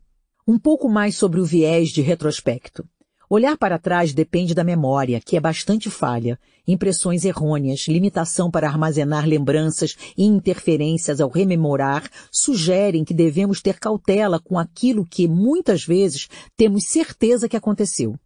Um 0.47 0.59
pouco 0.59 0.87
mais 0.87 1.15
sobre 1.15 1.39
o 1.39 1.43
viés 1.43 1.89
de 1.89 2.03
retrospecto. 2.03 2.87
Olhar 3.27 3.57
para 3.57 3.79
trás 3.79 4.13
depende 4.13 4.53
da 4.53 4.63
memória, 4.63 5.19
que 5.19 5.35
é 5.35 5.39
bastante 5.39 5.89
falha, 5.89 6.37
impressões 6.67 7.25
errôneas, 7.25 7.87
limitação 7.87 8.51
para 8.51 8.67
armazenar 8.67 9.25
lembranças 9.25 9.95
e 10.15 10.23
interferências 10.23 11.19
ao 11.19 11.31
rememorar 11.31 12.07
sugerem 12.31 13.03
que 13.03 13.11
devemos 13.11 13.59
ter 13.59 13.79
cautela 13.79 14.39
com 14.39 14.59
aquilo 14.59 15.03
que 15.03 15.27
muitas 15.27 15.83
vezes 15.83 16.27
temos 16.55 16.83
certeza 16.83 17.49
que 17.49 17.57
aconteceu. 17.57 18.19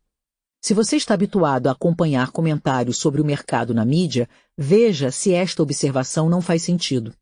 Se 0.68 0.74
você 0.74 0.98
está 0.98 1.14
habituado 1.14 1.68
a 1.68 1.72
acompanhar 1.72 2.30
comentários 2.30 2.98
sobre 2.98 3.22
o 3.22 3.24
mercado 3.24 3.74
na 3.74 3.86
mídia, 3.86 4.28
veja 4.58 5.12
se 5.12 5.34
esta 5.34 5.64
observação 5.64 6.28
não 6.28 6.42
faz 6.42 6.62
sentido. 6.62 7.14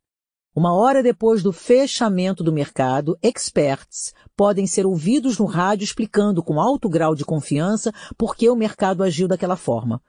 Uma 0.56 0.74
hora 0.74 1.03
depois 1.03 1.43
do 1.43 1.53
fechamento 1.53 2.43
do 2.43 2.51
mercado, 2.51 3.15
experts 3.22 4.15
podem 4.35 4.65
ser 4.65 4.88
ouvidos 4.88 5.38
no 5.38 5.45
rádio 5.45 5.83
explicando 5.83 6.41
com 6.41 6.59
alto 6.59 6.90
grau 6.90 7.14
de 7.14 7.24
confiança 7.24 7.93
por 8.17 8.35
que 8.35 8.49
o 8.49 8.56
mercado 8.56 9.03
agiu 9.03 9.27
daquela 9.27 9.56
forma. 9.56 10.01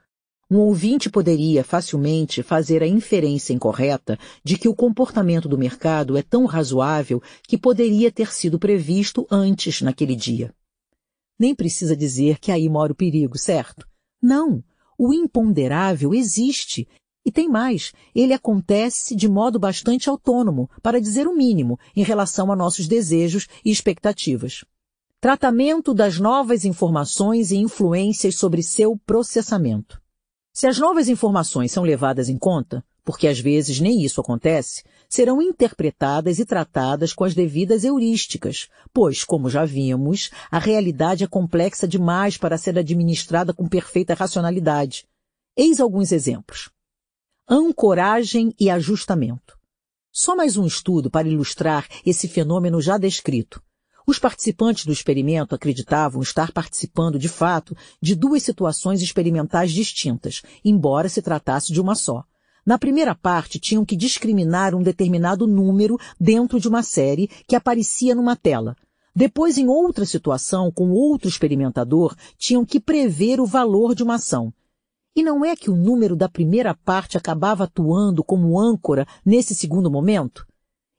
Um 0.49 0.57
ouvinte 0.57 1.07
poderia 1.07 1.63
facilmente 1.63 2.41
fazer 2.41 2.81
a 2.81 2.87
inferência 2.87 3.53
incorreta 3.53 4.17
de 4.43 4.57
que 4.57 4.67
o 4.67 4.73
comportamento 4.73 5.47
do 5.47 5.59
mercado 5.59 6.17
é 6.17 6.23
tão 6.23 6.45
razoável 6.45 7.21
que 7.47 7.55
poderia 7.55 8.11
ter 8.11 8.33
sido 8.33 8.57
previsto 8.57 9.27
antes 9.29 9.83
naquele 9.83 10.15
dia. 10.15 10.51
Nem 11.39 11.55
precisa 11.55 11.95
dizer 11.95 12.39
que 12.39 12.51
aí 12.51 12.67
mora 12.67 12.91
o 12.91 12.95
perigo, 12.95 13.37
certo? 13.37 13.87
Não. 14.21 14.63
O 14.97 15.13
imponderável 15.13 16.13
existe 16.13 16.87
e 17.27 17.31
tem 17.31 17.49
mais, 17.49 17.91
ele 18.15 18.31
acontece 18.31 19.13
de 19.13 19.27
modo 19.27 19.59
bastante 19.59 20.09
autônomo, 20.09 20.69
para 20.81 21.01
dizer 21.01 21.27
o 21.27 21.35
mínimo, 21.35 21.77
em 21.93 22.01
relação 22.01 22.49
a 22.53 22.55
nossos 22.55 22.87
desejos 22.87 23.47
e 23.65 23.69
expectativas. 23.69 24.63
Tratamento 25.19 25.93
das 25.93 26.19
novas 26.19 26.63
informações 26.63 27.51
e 27.51 27.57
influências 27.57 28.35
sobre 28.35 28.63
seu 28.63 28.97
processamento. 29.05 30.01
Se 30.53 30.67
as 30.67 30.79
novas 30.79 31.09
informações 31.09 31.69
são 31.69 31.83
levadas 31.83 32.29
em 32.29 32.37
conta, 32.37 32.81
porque 33.03 33.27
às 33.27 33.41
vezes 33.41 33.81
nem 33.81 34.01
isso 34.05 34.21
acontece, 34.21 34.83
serão 35.09 35.41
interpretadas 35.41 36.39
e 36.39 36.45
tratadas 36.45 37.13
com 37.13 37.23
as 37.23 37.33
devidas 37.33 37.83
heurísticas, 37.83 38.67
pois, 38.93 39.23
como 39.23 39.49
já 39.49 39.65
vimos, 39.65 40.29
a 40.51 40.59
realidade 40.59 41.23
é 41.23 41.27
complexa 41.27 41.87
demais 41.87 42.37
para 42.37 42.57
ser 42.57 42.77
administrada 42.77 43.53
com 43.53 43.67
perfeita 43.67 44.13
racionalidade. 44.13 45.07
Eis 45.55 45.79
alguns 45.79 46.11
exemplos 46.11 46.69
ancoragem 47.49 48.53
e 48.59 48.69
ajustamento. 48.69 49.57
Só 50.11 50.35
mais 50.35 50.57
um 50.57 50.65
estudo 50.65 51.09
para 51.09 51.29
ilustrar 51.29 51.87
esse 52.05 52.27
fenômeno 52.27 52.81
já 52.81 52.97
descrito. 52.97 53.63
Os 54.05 54.19
participantes 54.19 54.85
do 54.85 54.91
experimento 54.91 55.55
acreditavam 55.55 56.21
estar 56.21 56.51
participando 56.51 57.17
de 57.17 57.29
fato 57.29 57.75
de 58.01 58.15
duas 58.15 58.43
situações 58.43 59.01
experimentais 59.01 59.71
distintas, 59.71 60.41
embora 60.63 61.07
se 61.07 61.21
tratasse 61.21 61.71
de 61.71 61.79
uma 61.79 61.95
só. 61.95 62.25
Na 62.67 62.77
primeira 62.77 63.15
parte, 63.15 63.61
tinham 63.61 63.85
que 63.85 63.95
discriminar 63.95 64.75
um 64.75 64.83
determinado 64.83 65.47
número 65.47 65.97
dentro 66.19 66.59
de 66.59 66.67
uma 66.67 66.83
série 66.83 67.29
que 67.47 67.55
aparecia 67.55 68.13
numa 68.13 68.35
tela. 68.35 68.75
Depois, 69.15 69.57
em 69.57 69.69
outra 69.69 70.05
situação, 70.05 70.69
com 70.69 70.91
outro 70.91 71.29
experimentador, 71.29 72.13
tinham 72.37 72.65
que 72.65 72.77
prever 72.77 73.39
o 73.39 73.45
valor 73.45 73.95
de 73.95 74.03
uma 74.03 74.15
ação. 74.15 74.53
E 75.15 75.23
não 75.23 75.45
é 75.45 75.55
que 75.55 75.71
o 75.71 75.77
número 75.77 76.13
da 76.13 76.27
primeira 76.27 76.75
parte 76.75 77.17
acabava 77.17 77.63
atuando 77.63 78.21
como 78.21 78.59
âncora 78.59 79.07
nesse 79.25 79.55
segundo 79.55 79.89
momento? 79.89 80.45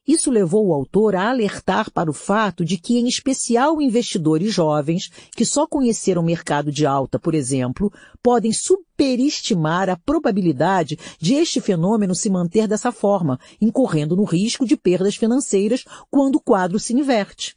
Isso 0.08 0.30
levou 0.30 0.68
o 0.68 0.72
autor 0.72 1.14
a 1.14 1.28
alertar 1.28 1.90
para 1.90 2.10
o 2.10 2.14
fato 2.14 2.64
de 2.64 2.78
que, 2.78 2.98
em 2.98 3.06
especial 3.06 3.82
investidores 3.82 4.54
jovens, 4.54 5.10
que 5.36 5.44
só 5.44 5.66
conheceram 5.66 6.22
o 6.22 6.24
mercado 6.24 6.72
de 6.72 6.86
alta, 6.86 7.18
por 7.18 7.34
exemplo, 7.34 7.92
podem 8.22 8.50
superestimar 8.50 9.90
a 9.90 9.98
probabilidade 9.98 10.98
de 11.20 11.34
este 11.34 11.60
fenômeno 11.60 12.14
se 12.14 12.30
manter 12.30 12.66
dessa 12.66 12.90
forma, 12.90 13.38
incorrendo 13.60 14.16
no 14.16 14.24
risco 14.24 14.64
de 14.64 14.78
perdas 14.78 15.14
financeiras 15.14 15.84
quando 16.10 16.36
o 16.36 16.40
quadro 16.40 16.78
se 16.78 16.94
inverte. 16.94 17.54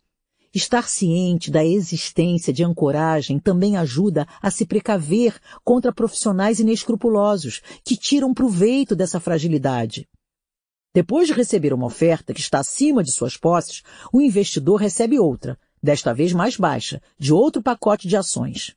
Estar 0.53 0.89
ciente 0.89 1.49
da 1.49 1.63
existência 1.63 2.51
de 2.51 2.65
ancoragem 2.65 3.39
também 3.39 3.77
ajuda 3.77 4.27
a 4.41 4.51
se 4.51 4.65
precaver 4.65 5.39
contra 5.63 5.93
profissionais 5.93 6.59
inescrupulosos 6.59 7.61
que 7.85 7.95
tiram 7.95 8.33
proveito 8.33 8.93
dessa 8.93 9.21
fragilidade. 9.21 10.05
Depois 10.93 11.25
de 11.25 11.33
receber 11.33 11.73
uma 11.73 11.85
oferta 11.85 12.33
que 12.33 12.41
está 12.41 12.59
acima 12.59 13.01
de 13.01 13.13
suas 13.13 13.37
posses, 13.37 13.81
o 14.11 14.19
investidor 14.19 14.75
recebe 14.75 15.17
outra, 15.17 15.57
desta 15.81 16.13
vez 16.13 16.33
mais 16.33 16.57
baixa, 16.57 17.01
de 17.17 17.33
outro 17.33 17.61
pacote 17.61 18.09
de 18.09 18.17
ações. 18.17 18.75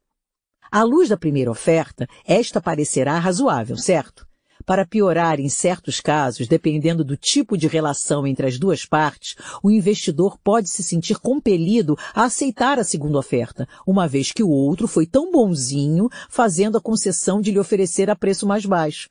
À 0.71 0.85
luz 0.85 1.09
da 1.09 1.17
primeira 1.17 1.51
oferta, 1.51 2.07
esta 2.25 2.61
parecerá 2.61 3.19
razoável, 3.19 3.77
certo? 3.77 4.25
Para 4.65 4.87
piorar, 4.87 5.41
em 5.41 5.49
certos 5.49 6.01
casos, 6.01 6.47
dependendo 6.47 7.05
do 7.05 7.17
tipo 7.17 7.59
de 7.59 7.67
relação 7.67 8.25
entre 8.25 8.47
as 8.47 8.59
duas 8.61 8.87
partes, 8.87 9.35
o 9.61 9.69
investidor 9.69 10.39
pode 10.39 10.71
se 10.71 10.85
sentir 10.85 11.19
compelido 11.19 11.97
a 12.15 12.25
aceitar 12.25 12.79
a 12.79 12.85
segunda 12.85 13.19
oferta, 13.19 13.69
uma 13.85 14.07
vez 14.07 14.31
que 14.31 14.43
o 14.43 14.49
outro 14.49 14.87
foi 14.87 15.05
tão 15.05 15.33
bonzinho, 15.33 16.09
fazendo 16.31 16.79
a 16.79 16.81
concessão 16.81 17.41
de 17.41 17.51
lhe 17.51 17.59
oferecer 17.59 18.09
a 18.09 18.15
preço 18.17 18.47
mais 18.47 18.65
baixo. 18.65 19.11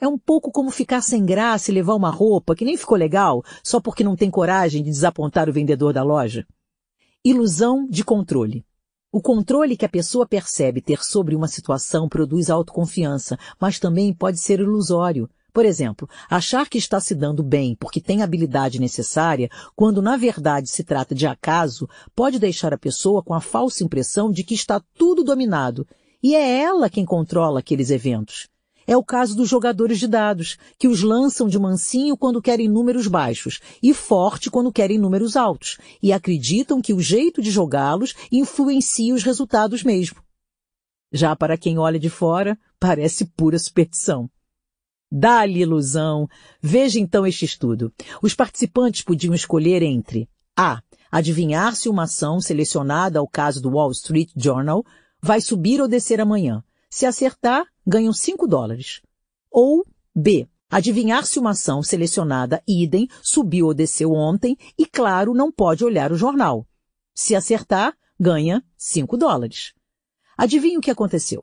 É 0.00 0.06
um 0.06 0.16
pouco 0.16 0.52
como 0.52 0.70
ficar 0.70 1.02
sem 1.02 1.24
graça 1.26 1.70
e 1.70 1.74
levar 1.74 1.94
uma 1.94 2.10
roupa 2.10 2.54
que 2.54 2.64
nem 2.64 2.76
ficou 2.76 2.96
legal, 2.96 3.42
só 3.64 3.80
porque 3.80 4.04
não 4.04 4.14
tem 4.14 4.30
coragem 4.30 4.80
de 4.80 4.90
desapontar 4.90 5.48
o 5.48 5.52
vendedor 5.52 5.92
da 5.92 6.04
loja. 6.04 6.46
Ilusão 7.24 7.84
de 7.84 8.04
controle. 8.04 8.64
O 9.10 9.20
controle 9.20 9.76
que 9.76 9.84
a 9.84 9.88
pessoa 9.88 10.24
percebe 10.24 10.80
ter 10.80 11.02
sobre 11.02 11.34
uma 11.34 11.48
situação 11.48 12.08
produz 12.08 12.48
autoconfiança, 12.48 13.36
mas 13.60 13.80
também 13.80 14.14
pode 14.14 14.38
ser 14.38 14.60
ilusório. 14.60 15.28
Por 15.52 15.64
exemplo, 15.64 16.08
achar 16.30 16.68
que 16.68 16.78
está 16.78 17.00
se 17.00 17.12
dando 17.12 17.42
bem 17.42 17.74
porque 17.74 18.00
tem 18.00 18.20
a 18.20 18.24
habilidade 18.24 18.78
necessária, 18.78 19.50
quando 19.74 20.00
na 20.00 20.16
verdade 20.16 20.70
se 20.70 20.84
trata 20.84 21.12
de 21.12 21.26
acaso, 21.26 21.88
pode 22.14 22.38
deixar 22.38 22.72
a 22.72 22.78
pessoa 22.78 23.20
com 23.20 23.34
a 23.34 23.40
falsa 23.40 23.82
impressão 23.82 24.30
de 24.30 24.44
que 24.44 24.54
está 24.54 24.80
tudo 24.96 25.24
dominado, 25.24 25.84
e 26.22 26.36
é 26.36 26.60
ela 26.60 26.88
quem 26.88 27.04
controla 27.04 27.58
aqueles 27.58 27.90
eventos. 27.90 28.48
É 28.88 28.96
o 28.96 29.04
caso 29.04 29.36
dos 29.36 29.50
jogadores 29.50 29.98
de 29.98 30.08
dados, 30.08 30.56
que 30.78 30.88
os 30.88 31.02
lançam 31.02 31.46
de 31.46 31.58
mansinho 31.58 32.16
quando 32.16 32.40
querem 32.40 32.70
números 32.70 33.06
baixos 33.06 33.60
e 33.82 33.92
forte 33.92 34.50
quando 34.50 34.72
querem 34.72 34.96
números 34.96 35.36
altos, 35.36 35.76
e 36.02 36.10
acreditam 36.10 36.80
que 36.80 36.94
o 36.94 37.00
jeito 37.00 37.42
de 37.42 37.50
jogá-los 37.50 38.14
influencia 38.32 39.14
os 39.14 39.22
resultados 39.22 39.82
mesmo. 39.82 40.22
Já 41.12 41.36
para 41.36 41.58
quem 41.58 41.78
olha 41.78 41.98
de 41.98 42.08
fora, 42.08 42.58
parece 42.80 43.26
pura 43.26 43.58
superstição. 43.58 44.26
Dá-lhe 45.12 45.60
ilusão. 45.60 46.26
Veja 46.58 46.98
então 46.98 47.26
este 47.26 47.44
estudo. 47.44 47.92
Os 48.22 48.34
participantes 48.34 49.02
podiam 49.02 49.34
escolher 49.34 49.82
entre 49.82 50.30
A. 50.56 50.80
Adivinhar 51.12 51.76
se 51.76 51.90
uma 51.90 52.04
ação 52.04 52.40
selecionada 52.40 53.18
ao 53.18 53.28
caso 53.28 53.60
do 53.60 53.68
Wall 53.68 53.90
Street 53.90 54.30
Journal 54.34 54.82
vai 55.20 55.42
subir 55.42 55.78
ou 55.78 55.88
descer 55.88 56.22
amanhã. 56.22 56.64
Se 56.90 57.04
acertar, 57.04 57.66
ganham 57.88 58.12
5 58.12 58.46
dólares. 58.46 59.00
Ou 59.50 59.82
B. 60.14 60.46
Adivinhar 60.70 61.24
se 61.24 61.38
uma 61.38 61.50
ação 61.50 61.82
selecionada 61.82 62.62
idem 62.68 63.08
subiu 63.22 63.68
ou 63.68 63.74
desceu 63.74 64.12
ontem 64.12 64.54
e, 64.78 64.84
claro, 64.84 65.32
não 65.32 65.50
pode 65.50 65.82
olhar 65.82 66.12
o 66.12 66.16
jornal. 66.16 66.66
Se 67.14 67.34
acertar, 67.34 67.96
ganha 68.20 68.62
5 68.76 69.16
dólares. 69.16 69.72
Adivinhe 70.36 70.76
o 70.76 70.80
que 70.82 70.90
aconteceu. 70.90 71.42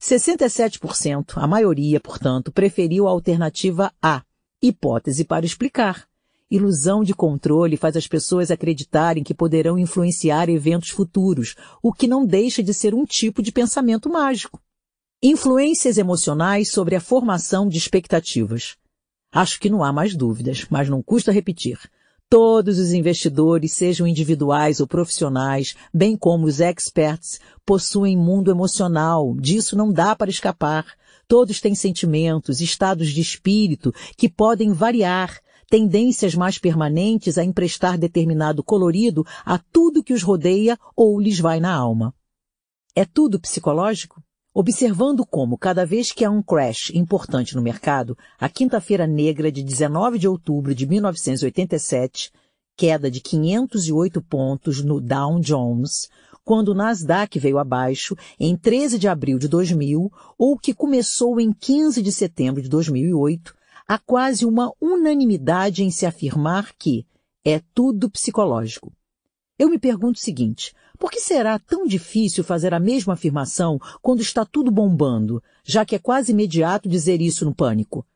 67%, 0.00 1.32
a 1.36 1.46
maioria, 1.48 1.98
portanto, 1.98 2.52
preferiu 2.52 3.08
a 3.08 3.10
alternativa 3.10 3.92
A, 4.00 4.22
hipótese 4.62 5.24
para 5.24 5.44
explicar. 5.44 6.06
Ilusão 6.48 7.02
de 7.02 7.14
controle 7.14 7.76
faz 7.76 7.96
as 7.96 8.06
pessoas 8.06 8.52
acreditarem 8.52 9.24
que 9.24 9.34
poderão 9.34 9.76
influenciar 9.76 10.48
eventos 10.48 10.90
futuros, 10.90 11.56
o 11.82 11.92
que 11.92 12.06
não 12.06 12.24
deixa 12.24 12.62
de 12.62 12.72
ser 12.72 12.94
um 12.94 13.04
tipo 13.04 13.42
de 13.42 13.50
pensamento 13.50 14.08
mágico. 14.08 14.62
Influências 15.22 15.96
emocionais 15.96 16.70
sobre 16.70 16.94
a 16.94 17.00
formação 17.00 17.68
de 17.68 17.78
expectativas. 17.78 18.76
Acho 19.32 19.58
que 19.58 19.70
não 19.70 19.82
há 19.82 19.92
mais 19.92 20.14
dúvidas, 20.14 20.66
mas 20.68 20.88
não 20.88 21.02
custa 21.02 21.32
repetir. 21.32 21.78
Todos 22.28 22.78
os 22.78 22.92
investidores, 22.92 23.72
sejam 23.72 24.06
individuais 24.06 24.80
ou 24.80 24.86
profissionais, 24.86 25.74
bem 25.92 26.16
como 26.16 26.46
os 26.46 26.60
experts, 26.60 27.40
possuem 27.64 28.16
mundo 28.16 28.50
emocional. 28.50 29.34
Disso 29.36 29.76
não 29.76 29.92
dá 29.92 30.16
para 30.16 30.30
escapar. 30.30 30.86
Todos 31.28 31.60
têm 31.60 31.74
sentimentos, 31.74 32.60
estados 32.60 33.08
de 33.08 33.20
espírito 33.20 33.92
que 34.16 34.28
podem 34.28 34.72
variar, 34.72 35.40
tendências 35.68 36.34
mais 36.34 36.58
permanentes 36.58 37.38
a 37.38 37.44
emprestar 37.44 37.98
determinado 37.98 38.64
colorido 38.64 39.24
a 39.44 39.58
tudo 39.58 40.02
que 40.02 40.12
os 40.12 40.22
rodeia 40.22 40.78
ou 40.96 41.20
lhes 41.20 41.38
vai 41.38 41.60
na 41.60 41.72
alma. 41.72 42.14
É 42.94 43.04
tudo 43.04 43.40
psicológico? 43.40 44.23
Observando 44.56 45.26
como, 45.26 45.58
cada 45.58 45.84
vez 45.84 46.12
que 46.12 46.24
há 46.24 46.30
um 46.30 46.40
crash 46.40 46.90
importante 46.94 47.56
no 47.56 47.60
mercado, 47.60 48.16
a 48.38 48.48
quinta-feira 48.48 49.04
negra 49.04 49.50
de 49.50 49.64
19 49.64 50.16
de 50.16 50.28
outubro 50.28 50.72
de 50.72 50.86
1987, 50.86 52.30
queda 52.76 53.10
de 53.10 53.20
508 53.20 54.22
pontos 54.22 54.80
no 54.80 55.00
Dow 55.00 55.40
Jones, 55.40 56.08
quando 56.44 56.68
o 56.68 56.74
Nasdaq 56.74 57.36
veio 57.36 57.58
abaixo 57.58 58.14
em 58.38 58.56
13 58.56 58.96
de 58.96 59.08
abril 59.08 59.40
de 59.40 59.48
2000, 59.48 60.08
ou 60.38 60.56
que 60.56 60.72
começou 60.72 61.40
em 61.40 61.52
15 61.52 62.00
de 62.00 62.12
setembro 62.12 62.62
de 62.62 62.68
2008, 62.68 63.52
há 63.88 63.98
quase 63.98 64.46
uma 64.46 64.70
unanimidade 64.80 65.82
em 65.82 65.90
se 65.90 66.06
afirmar 66.06 66.72
que 66.78 67.04
é 67.44 67.60
tudo 67.74 68.08
psicológico. 68.08 68.92
Eu 69.58 69.68
me 69.68 69.80
pergunto 69.80 70.16
o 70.16 70.22
seguinte, 70.22 70.72
Por 71.04 71.10
que 71.10 71.20
será 71.20 71.58
tão 71.58 71.86
difícil 71.86 72.42
fazer 72.42 72.72
a 72.72 72.80
mesma 72.80 73.12
afirmação 73.12 73.78
quando 74.00 74.22
está 74.22 74.42
tudo 74.42 74.70
bombando, 74.70 75.42
já 75.62 75.84
que 75.84 75.94
é 75.94 75.98
quase 75.98 76.32
imediato 76.32 76.88
dizer 76.88 77.20
isso 77.20 77.44
no 77.44 77.54
pânico? 77.54 78.06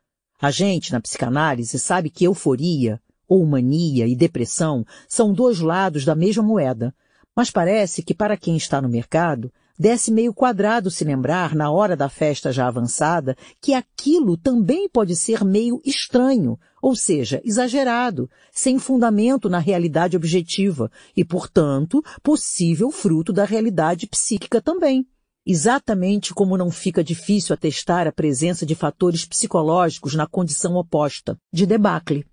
A 0.41 0.51
gente, 0.51 0.91
na 0.91 0.99
psicanálise, 0.99 1.79
sabe 1.79 2.09
que 2.09 2.25
euforia, 2.25 2.99
ou 3.29 3.45
mania 3.45 4.07
e 4.07 4.17
depressão 4.17 4.87
são 5.07 5.35
dois 5.35 5.61
lados 5.61 6.07
da 6.07 6.15
mesma 6.15 6.43
moeda, 6.43 6.95
mas 7.37 7.51
parece 7.51 8.03
que 8.03 8.15
para 8.15 8.39
quem 8.39 8.57
está 8.57 8.81
no 8.81 8.89
mercado, 8.89 9.53
desce 9.79 10.11
meio 10.11 10.33
quadrado 10.33 10.91
se 10.91 11.05
lembrar, 11.05 11.55
na 11.55 11.71
hora 11.71 11.95
da 11.95 12.09
festa 12.09 12.51
já 12.51 12.69
avançada, 12.69 13.37
que 13.61 13.75
aquilo 13.75 14.35
também 14.35 14.89
pode 14.89 15.15
ser 15.15 15.45
meio 15.45 15.79
estranho, 15.85 16.59
ou 16.83 16.95
seja, 16.95 17.41
exagerado, 17.45 18.31
sem 18.53 18.79
fundamento 18.79 19.49
na 19.49 19.59
realidade 19.59 20.17
objetiva 20.17 20.91
e, 21.17 21.25
portanto, 21.25 22.03
possível 22.23 22.91
fruto 22.91 23.33
da 23.33 23.45
realidade 23.45 24.07
psíquica 24.07 24.61
também. 24.61 25.07
Exatamente 25.47 26.35
como 26.35 26.59
não 26.59 26.71
fica 26.71 27.03
difícil 27.03 27.55
atestar 27.55 28.07
a 28.07 28.13
presença 28.13 28.67
de 28.67 28.75
fatores 28.75 29.25
psicológicos 29.25 30.15
na 30.15 30.27
condição 30.27 30.75
oposta, 30.75 31.39
de 31.53 31.65
debacle. 31.65 32.27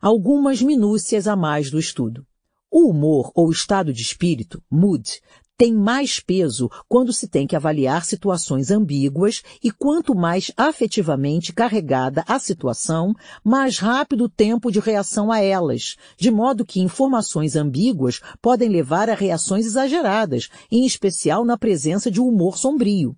Algumas 0.00 0.60
minúcias 0.60 1.28
a 1.28 1.36
mais 1.36 1.70
do 1.70 1.78
estudo. 1.78 2.26
O 2.68 2.90
humor 2.90 3.30
ou 3.34 3.50
estado 3.50 3.92
de 3.92 4.02
espírito, 4.02 4.60
mood, 4.68 5.20
tem 5.62 5.72
mais 5.72 6.18
peso 6.18 6.68
quando 6.88 7.12
se 7.12 7.28
tem 7.28 7.46
que 7.46 7.54
avaliar 7.54 8.04
situações 8.04 8.72
ambíguas 8.72 9.44
e 9.62 9.70
quanto 9.70 10.12
mais 10.12 10.50
afetivamente 10.56 11.52
carregada 11.52 12.24
a 12.26 12.36
situação, 12.40 13.14
mais 13.44 13.78
rápido 13.78 14.24
o 14.24 14.28
tempo 14.28 14.72
de 14.72 14.80
reação 14.80 15.30
a 15.30 15.38
elas, 15.38 15.94
de 16.18 16.32
modo 16.32 16.64
que 16.64 16.80
informações 16.80 17.54
ambíguas 17.54 18.20
podem 18.40 18.68
levar 18.68 19.08
a 19.08 19.14
reações 19.14 19.64
exageradas, 19.64 20.48
em 20.68 20.84
especial 20.84 21.44
na 21.44 21.56
presença 21.56 22.10
de 22.10 22.20
um 22.20 22.26
humor 22.26 22.58
sombrio. 22.58 23.16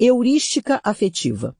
Heurística 0.00 0.80
afetiva. 0.82 1.54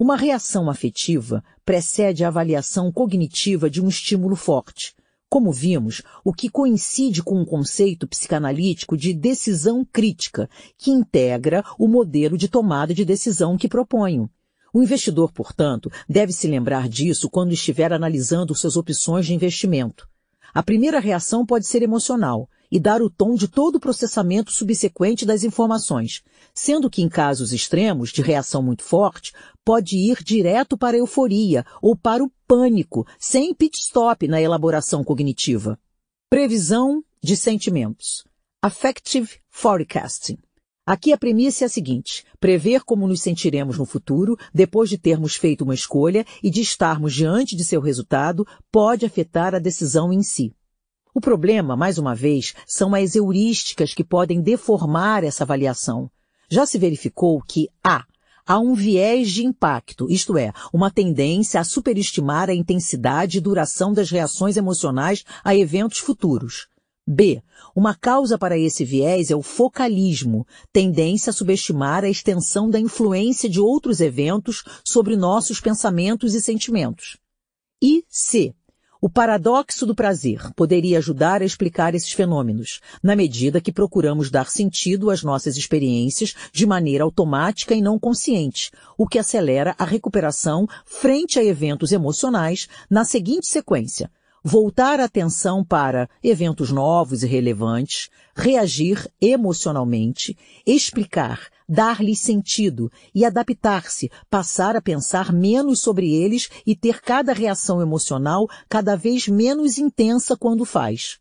Uma 0.00 0.16
reação 0.16 0.70
afetiva 0.70 1.44
precede 1.62 2.24
a 2.24 2.28
avaliação 2.28 2.90
cognitiva 2.90 3.68
de 3.68 3.82
um 3.82 3.88
estímulo 3.88 4.34
forte, 4.34 4.94
como 5.28 5.52
vimos, 5.52 6.02
o 6.24 6.32
que 6.32 6.48
coincide 6.48 7.22
com 7.22 7.40
um 7.40 7.44
conceito 7.44 8.06
psicanalítico 8.06 8.96
de 8.96 9.12
decisão 9.12 9.84
crítica, 9.84 10.48
que 10.76 10.90
integra 10.90 11.62
o 11.78 11.86
modelo 11.86 12.38
de 12.38 12.48
tomada 12.48 12.94
de 12.94 13.04
decisão 13.04 13.56
que 13.56 13.68
proponho. 13.68 14.30
O 14.72 14.82
investidor, 14.82 15.32
portanto, 15.32 15.90
deve 16.08 16.32
se 16.32 16.46
lembrar 16.46 16.88
disso 16.88 17.28
quando 17.30 17.52
estiver 17.52 17.92
analisando 17.92 18.54
suas 18.54 18.76
opções 18.76 19.26
de 19.26 19.34
investimento. 19.34 20.08
A 20.52 20.62
primeira 20.62 20.98
reação 20.98 21.44
pode 21.44 21.66
ser 21.66 21.82
emocional, 21.82 22.48
e 22.70 22.78
dar 22.78 23.02
o 23.02 23.10
tom 23.10 23.34
de 23.34 23.48
todo 23.48 23.76
o 23.76 23.80
processamento 23.80 24.52
subsequente 24.52 25.24
das 25.24 25.42
informações, 25.42 26.22
sendo 26.54 26.90
que 26.90 27.02
em 27.02 27.08
casos 27.08 27.52
extremos 27.52 28.10
de 28.10 28.22
reação 28.22 28.62
muito 28.62 28.82
forte, 28.82 29.32
pode 29.64 29.96
ir 29.96 30.22
direto 30.22 30.76
para 30.76 30.96
a 30.96 31.00
euforia 31.00 31.64
ou 31.80 31.96
para 31.96 32.22
o 32.22 32.30
pânico, 32.46 33.06
sem 33.18 33.54
pit 33.54 33.78
stop 33.78 34.26
na 34.26 34.40
elaboração 34.40 35.04
cognitiva. 35.04 35.78
Previsão 36.30 37.02
de 37.22 37.36
sentimentos. 37.36 38.24
Affective 38.62 39.30
Forecasting. 39.48 40.38
Aqui 40.88 41.12
a 41.12 41.18
premissa 41.18 41.64
é 41.64 41.66
a 41.66 41.68
seguinte: 41.68 42.24
prever 42.40 42.82
como 42.82 43.06
nos 43.06 43.20
sentiremos 43.20 43.76
no 43.76 43.84
futuro, 43.84 44.38
depois 44.54 44.88
de 44.88 44.96
termos 44.96 45.36
feito 45.36 45.62
uma 45.62 45.74
escolha 45.74 46.24
e 46.42 46.50
de 46.50 46.62
estarmos 46.62 47.12
diante 47.12 47.54
de 47.54 47.62
seu 47.62 47.78
resultado, 47.78 48.46
pode 48.72 49.04
afetar 49.04 49.54
a 49.54 49.58
decisão 49.58 50.10
em 50.10 50.22
si. 50.22 50.54
O 51.14 51.20
problema, 51.20 51.76
mais 51.76 51.98
uma 51.98 52.14
vez, 52.14 52.54
são 52.66 52.94
as 52.94 53.14
heurísticas 53.14 53.94
que 53.94 54.04
podem 54.04 54.40
deformar 54.40 55.24
essa 55.24 55.44
avaliação. 55.44 56.10
Já 56.50 56.64
se 56.66 56.78
verificou 56.78 57.40
que 57.42 57.68
A. 57.82 58.04
Há 58.46 58.58
um 58.58 58.72
viés 58.72 59.30
de 59.30 59.44
impacto, 59.44 60.10
isto 60.10 60.38
é, 60.38 60.52
uma 60.72 60.90
tendência 60.90 61.60
a 61.60 61.64
superestimar 61.64 62.48
a 62.48 62.54
intensidade 62.54 63.36
e 63.36 63.40
duração 63.42 63.92
das 63.92 64.10
reações 64.10 64.56
emocionais 64.56 65.22
a 65.44 65.54
eventos 65.54 65.98
futuros. 65.98 66.66
B. 67.06 67.42
Uma 67.74 67.94
causa 67.94 68.38
para 68.38 68.58
esse 68.58 68.84
viés 68.84 69.30
é 69.30 69.36
o 69.36 69.42
focalismo, 69.42 70.46
tendência 70.72 71.30
a 71.30 71.32
subestimar 71.32 72.04
a 72.04 72.08
extensão 72.08 72.68
da 72.68 72.78
influência 72.78 73.48
de 73.48 73.60
outros 73.60 74.00
eventos 74.00 74.62
sobre 74.84 75.16
nossos 75.16 75.60
pensamentos 75.60 76.34
e 76.34 76.40
sentimentos. 76.40 77.18
E 77.82 78.04
C. 78.08 78.54
O 79.00 79.08
paradoxo 79.08 79.86
do 79.86 79.94
prazer 79.94 80.52
poderia 80.56 80.98
ajudar 80.98 81.40
a 81.40 81.44
explicar 81.44 81.94
esses 81.94 82.10
fenômenos, 82.10 82.80
na 83.00 83.14
medida 83.14 83.60
que 83.60 83.70
procuramos 83.70 84.28
dar 84.28 84.50
sentido 84.50 85.08
às 85.08 85.22
nossas 85.22 85.56
experiências 85.56 86.34
de 86.52 86.66
maneira 86.66 87.04
automática 87.04 87.76
e 87.76 87.80
não 87.80 87.96
consciente, 87.96 88.72
o 88.96 89.06
que 89.06 89.20
acelera 89.20 89.72
a 89.78 89.84
recuperação 89.84 90.66
frente 90.84 91.38
a 91.38 91.44
eventos 91.44 91.92
emocionais 91.92 92.66
na 92.90 93.04
seguinte 93.04 93.46
sequência. 93.46 94.10
Voltar 94.42 94.98
a 94.98 95.04
atenção 95.04 95.64
para 95.64 96.10
eventos 96.20 96.72
novos 96.72 97.22
e 97.22 97.26
relevantes, 97.28 98.08
reagir 98.34 99.08
emocionalmente, 99.20 100.36
explicar, 100.66 101.40
dar-lhes 101.68 102.20
sentido 102.20 102.90
e 103.14 103.24
adaptar-se, 103.24 104.10
passar 104.30 104.74
a 104.74 104.80
pensar 104.80 105.32
menos 105.32 105.80
sobre 105.80 106.14
eles 106.14 106.48
e 106.66 106.74
ter 106.74 107.00
cada 107.00 107.32
reação 107.32 107.82
emocional 107.82 108.48
cada 108.68 108.96
vez 108.96 109.28
menos 109.28 109.78
intensa 109.78 110.36
quando 110.36 110.64
faz. 110.64 111.18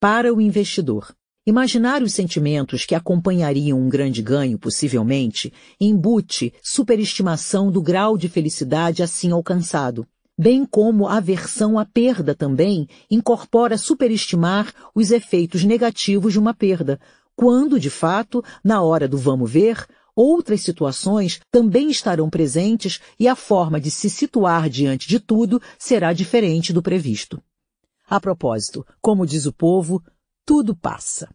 Para 0.00 0.32
o 0.32 0.40
investidor, 0.40 1.14
Imaginar 1.44 2.04
os 2.04 2.14
sentimentos 2.14 2.84
que 2.86 2.94
acompanhariam 2.94 3.76
um 3.76 3.88
grande 3.88 4.22
ganho, 4.22 4.56
possivelmente, 4.56 5.52
embute 5.80 6.54
superestimação 6.62 7.68
do 7.68 7.82
grau 7.82 8.16
de 8.16 8.28
felicidade 8.28 9.02
assim 9.02 9.32
alcançado, 9.32 10.06
bem 10.38 10.64
como 10.64 11.08
a 11.08 11.16
aversão 11.16 11.80
à 11.80 11.84
perda 11.84 12.32
também 12.32 12.86
incorpora 13.10 13.76
superestimar 13.76 14.72
os 14.94 15.10
efeitos 15.10 15.64
negativos 15.64 16.32
de 16.32 16.38
uma 16.38 16.54
perda, 16.54 17.00
quando, 17.42 17.80
de 17.80 17.90
fato, 17.90 18.40
na 18.62 18.82
hora 18.82 19.08
do 19.08 19.18
vamos 19.18 19.50
ver, 19.50 19.84
outras 20.14 20.60
situações 20.60 21.40
também 21.50 21.90
estarão 21.90 22.30
presentes 22.30 23.00
e 23.18 23.26
a 23.26 23.34
forma 23.34 23.80
de 23.80 23.90
se 23.90 24.08
situar 24.08 24.70
diante 24.70 25.08
de 25.08 25.18
tudo 25.18 25.60
será 25.76 26.12
diferente 26.12 26.72
do 26.72 26.80
previsto. 26.80 27.42
A 28.08 28.20
propósito, 28.20 28.86
como 29.00 29.26
diz 29.26 29.44
o 29.44 29.52
povo, 29.52 30.00
tudo 30.46 30.76
passa. 30.76 31.28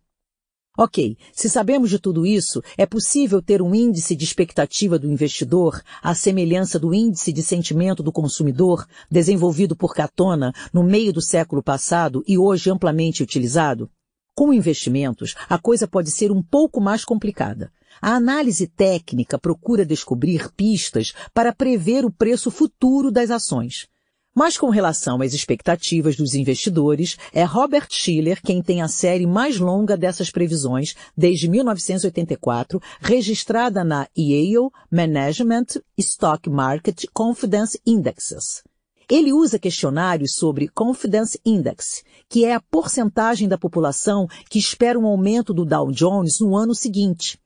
Ok, 0.78 1.18
se 1.34 1.50
sabemos 1.50 1.90
de 1.90 2.00
tudo 2.00 2.26
isso, 2.26 2.64
é 2.78 2.86
possível 2.86 3.42
ter 3.42 3.62
um 3.62 3.76
índice 3.76 4.16
de 4.16 4.24
expectativa 4.24 4.98
do 4.98 5.12
investidor, 5.12 5.84
à 6.02 6.16
semelhança 6.16 6.80
do 6.80 6.94
índice 6.94 7.34
de 7.34 7.44
sentimento 7.44 8.02
do 8.02 8.14
consumidor, 8.14 8.88
desenvolvido 9.12 9.76
por 9.76 9.94
Catona 9.94 10.54
no 10.72 10.84
meio 10.84 11.12
do 11.12 11.22
século 11.22 11.62
passado 11.62 12.24
e 12.26 12.38
hoje 12.38 12.70
amplamente 12.70 13.22
utilizado? 13.22 13.92
Com 14.38 14.54
investimentos, 14.54 15.34
a 15.50 15.58
coisa 15.58 15.88
pode 15.88 16.12
ser 16.12 16.32
um 16.32 16.44
pouco 16.44 16.80
mais 16.80 17.04
complicada. 17.04 17.72
A 18.00 18.14
análise 18.14 18.68
técnica 18.68 19.40
procura 19.40 19.84
descobrir 19.84 20.52
pistas 20.52 21.12
para 21.34 21.52
prever 21.52 22.06
o 22.06 22.12
preço 22.12 22.52
futuro 22.52 23.10
das 23.10 23.32
ações. 23.32 23.88
Mas 24.36 24.56
com 24.56 24.70
relação 24.70 25.24
às 25.24 25.34
expectativas 25.34 26.16
dos 26.16 26.36
investidores, 26.36 27.18
é 27.34 27.44
Robert 27.44 27.88
Schiller 27.90 28.40
quem 28.40 28.62
tem 28.62 28.84
a 28.84 28.88
série 28.88 29.26
mais 29.26 29.58
longa 29.58 29.98
dessas 29.98 30.30
previsões 30.30 30.94
desde 31.18 31.50
1984, 31.50 32.80
registrada 33.02 33.84
na 33.84 34.08
Yale 34.16 34.70
Management 34.92 35.82
Stock 35.98 36.48
Market 36.48 37.06
Confidence 37.12 37.82
Indexes. 37.84 38.62
Ele 39.10 39.32
usa 39.32 39.58
questionários 39.58 40.34
sobre 40.34 40.68
Confidence 40.68 41.40
Index, 41.46 42.04
que 42.28 42.44
é 42.44 42.54
a 42.54 42.60
porcentagem 42.60 43.48
da 43.48 43.58
população 43.58 44.28
que 44.50 44.60
espera 44.60 45.00
um 45.00 45.06
aumento 45.06 45.54
do 45.54 45.64
Dow 45.64 45.90
Jones 45.94 46.42
no 46.42 46.58
ano 46.58 46.76
seguinte. 46.76 47.40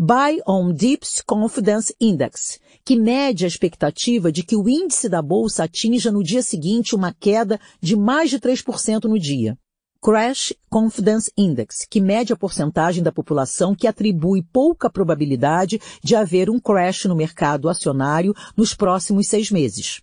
Buy 0.00 0.40
on 0.48 0.72
Dips 0.72 1.22
Confidence 1.26 1.94
Index, 2.00 2.58
que 2.82 2.96
mede 2.96 3.44
a 3.44 3.48
expectativa 3.48 4.32
de 4.32 4.42
que 4.42 4.56
o 4.56 4.66
índice 4.66 5.06
da 5.06 5.20
bolsa 5.20 5.64
atinja 5.64 6.10
no 6.10 6.22
dia 6.22 6.42
seguinte 6.42 6.94
uma 6.94 7.12
queda 7.12 7.60
de 7.78 7.94
mais 7.94 8.30
de 8.30 8.40
3% 8.40 9.04
no 9.04 9.18
dia. 9.18 9.58
Crash 10.00 10.54
Confidence 10.70 11.30
Index, 11.36 11.86
que 11.88 12.00
mede 12.00 12.32
a 12.32 12.36
porcentagem 12.36 13.02
da 13.02 13.12
população 13.12 13.74
que 13.74 13.86
atribui 13.86 14.42
pouca 14.42 14.88
probabilidade 14.88 15.78
de 16.02 16.16
haver 16.16 16.48
um 16.48 16.58
crash 16.58 17.04
no 17.04 17.14
mercado 17.14 17.68
acionário 17.68 18.34
nos 18.56 18.74
próximos 18.74 19.28
seis 19.28 19.50
meses. 19.50 20.00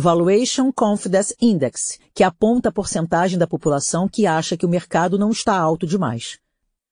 Valuation 0.00 0.72
Confidence 0.72 1.34
Index, 1.40 1.98
que 2.14 2.24
aponta 2.24 2.70
a 2.70 2.72
porcentagem 2.72 3.38
da 3.38 3.46
população 3.46 4.08
que 4.08 4.26
acha 4.26 4.56
que 4.56 4.66
o 4.66 4.68
mercado 4.68 5.18
não 5.18 5.30
está 5.30 5.56
alto 5.56 5.86
demais. 5.86 6.38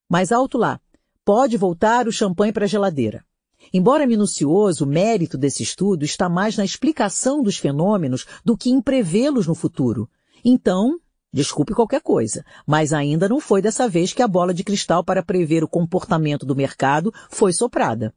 Mais 0.08 0.30
alto 0.30 0.58
lá, 0.58 0.80
pode 1.24 1.56
voltar 1.56 2.06
o 2.06 2.12
champanhe 2.12 2.52
para 2.52 2.66
a 2.66 2.68
geladeira. 2.68 3.24
Embora 3.72 4.06
minucioso, 4.06 4.84
o 4.84 4.88
mérito 4.88 5.36
desse 5.36 5.62
estudo 5.62 6.04
está 6.04 6.28
mais 6.28 6.56
na 6.56 6.64
explicação 6.64 7.42
dos 7.42 7.56
fenômenos 7.56 8.26
do 8.44 8.56
que 8.56 8.70
em 8.70 8.80
prevê-los 8.80 9.46
no 9.46 9.54
futuro. 9.54 10.08
Então, 10.44 10.98
Desculpe 11.30 11.74
qualquer 11.74 12.00
coisa, 12.00 12.42
mas 12.66 12.90
ainda 12.90 13.28
não 13.28 13.38
foi 13.38 13.60
dessa 13.60 13.86
vez 13.86 14.14
que 14.14 14.22
a 14.22 14.28
bola 14.28 14.54
de 14.54 14.64
cristal 14.64 15.04
para 15.04 15.22
prever 15.22 15.62
o 15.62 15.68
comportamento 15.68 16.46
do 16.46 16.56
mercado 16.56 17.12
foi 17.28 17.52
soprada. 17.52 18.14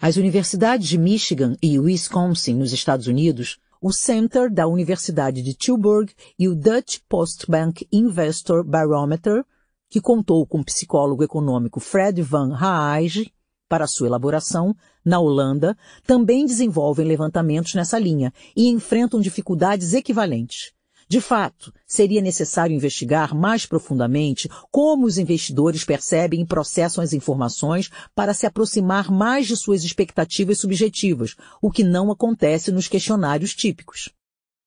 As 0.00 0.16
universidades 0.16 0.88
de 0.88 0.96
Michigan 0.96 1.54
e 1.62 1.78
Wisconsin, 1.78 2.54
nos 2.54 2.72
Estados 2.72 3.06
Unidos, 3.06 3.58
o 3.84 3.92
Center 3.92 4.50
da 4.50 4.66
Universidade 4.66 5.42
de 5.42 5.52
Tilburg 5.52 6.10
e 6.38 6.48
o 6.48 6.54
Dutch 6.54 7.00
Postbank 7.06 7.86
Investor 7.92 8.64
Barometer, 8.64 9.44
que 9.90 10.00
contou 10.00 10.46
com 10.46 10.60
o 10.60 10.64
psicólogo 10.64 11.22
econômico 11.22 11.78
Fred 11.78 12.22
van 12.22 12.56
Haage 12.56 13.30
para 13.68 13.86
sua 13.86 14.06
elaboração, 14.06 14.74
na 15.04 15.20
Holanda, 15.20 15.76
também 16.06 16.46
desenvolvem 16.46 17.06
levantamentos 17.06 17.74
nessa 17.74 17.98
linha 17.98 18.32
e 18.56 18.70
enfrentam 18.70 19.20
dificuldades 19.20 19.92
equivalentes. 19.92 20.72
De 21.14 21.20
fato, 21.20 21.72
seria 21.86 22.20
necessário 22.20 22.74
investigar 22.74 23.36
mais 23.36 23.64
profundamente 23.64 24.48
como 24.68 25.06
os 25.06 25.16
investidores 25.16 25.84
percebem 25.84 26.40
e 26.40 26.44
processam 26.44 27.04
as 27.04 27.12
informações 27.12 27.88
para 28.16 28.34
se 28.34 28.46
aproximar 28.46 29.12
mais 29.12 29.46
de 29.46 29.56
suas 29.56 29.84
expectativas 29.84 30.58
subjetivas, 30.58 31.36
o 31.62 31.70
que 31.70 31.84
não 31.84 32.10
acontece 32.10 32.72
nos 32.72 32.88
questionários 32.88 33.54
típicos. 33.54 34.10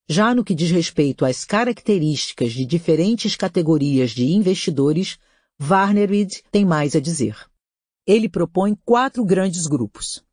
Já 0.07 0.33
no 0.33 0.41
que 0.41 0.55
diz 0.55 0.71
respeito 0.71 1.25
às 1.25 1.43
características 1.43 2.53
de 2.53 2.65
diferentes 2.65 3.35
categorias 3.35 4.11
de 4.11 4.31
investidores, 4.31 5.19
Varnerid 5.59 6.41
tem 6.49 6.63
mais 6.63 6.95
a 6.95 7.01
dizer. 7.01 7.35
Ele 8.07 8.29
propõe 8.29 8.73
quatro 8.85 9.25
grandes 9.25 9.67
grupos. 9.67 10.23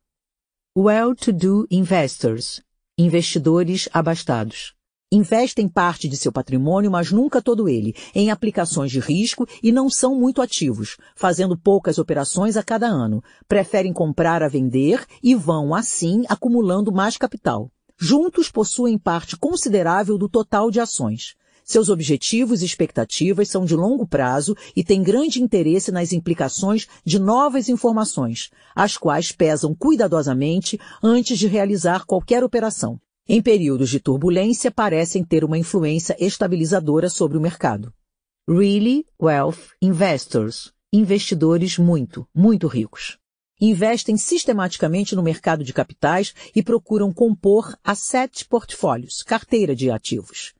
Well-to-do 0.77 1.67
investors, 1.69 2.61
investidores 2.97 3.89
abastados 3.91 4.75
investem 5.15 5.67
parte 5.67 6.07
de 6.07 6.17
seu 6.17 6.31
patrimônio, 6.31 6.91
mas 6.91 7.11
nunca 7.11 7.41
todo 7.41 7.69
ele, 7.69 7.95
em 8.13 8.29
aplicações 8.29 8.91
de 8.91 8.99
risco 8.99 9.47
e 9.63 9.71
não 9.71 9.89
são 9.89 10.15
muito 10.15 10.41
ativos, 10.41 10.97
fazendo 11.15 11.57
poucas 11.57 11.97
operações 11.97 12.57
a 12.57 12.63
cada 12.63 12.87
ano. 12.87 13.23
Preferem 13.47 13.93
comprar 13.93 14.43
a 14.43 14.47
vender 14.47 15.05
e 15.23 15.33
vão, 15.33 15.73
assim, 15.73 16.23
acumulando 16.27 16.91
mais 16.91 17.17
capital. 17.17 17.71
Juntos 17.97 18.51
possuem 18.51 18.97
parte 18.97 19.37
considerável 19.37 20.17
do 20.17 20.27
total 20.27 20.69
de 20.69 20.79
ações. 20.79 21.35
Seus 21.63 21.89
objetivos 21.89 22.61
e 22.61 22.65
expectativas 22.65 23.49
são 23.49 23.65
de 23.65 23.75
longo 23.75 24.05
prazo 24.05 24.55
e 24.75 24.83
têm 24.83 25.01
grande 25.01 25.41
interesse 25.41 25.91
nas 25.91 26.13
implicações 26.13 26.87
de 27.03 27.17
novas 27.17 27.69
informações, 27.69 28.51
as 28.75 28.97
quais 28.97 29.31
pesam 29.31 29.73
cuidadosamente 29.73 30.79
antes 31.01 31.39
de 31.39 31.47
realizar 31.47 32.05
qualquer 32.05 32.43
operação 32.43 32.99
em 33.27 33.41
períodos 33.41 33.89
de 33.89 33.99
turbulência 33.99 34.69
parecem 34.69 35.23
ter 35.23 35.43
uma 35.43 35.57
influência 35.57 36.15
estabilizadora 36.19 37.09
sobre 37.09 37.37
o 37.37 37.41
mercado. 37.41 37.91
Really 38.47 39.05
Wealth 39.19 39.71
Investors, 39.81 40.71
investidores 40.93 41.79
muito, 41.79 42.27
muito 42.33 42.67
ricos. 42.67 43.17
Investem 43.59 44.15
sistematicamente 44.15 45.15
no 45.15 45.23
mercado 45.23 45.63
de 45.63 45.73
capitais 45.73 46.35
e 46.55 46.61
procuram 46.61 47.11
compor 47.11 47.75
asset 47.83 48.45
portfólios, 48.45 49.23
carteira 49.23 49.75
de 49.75 49.89
ativos. 49.89 50.53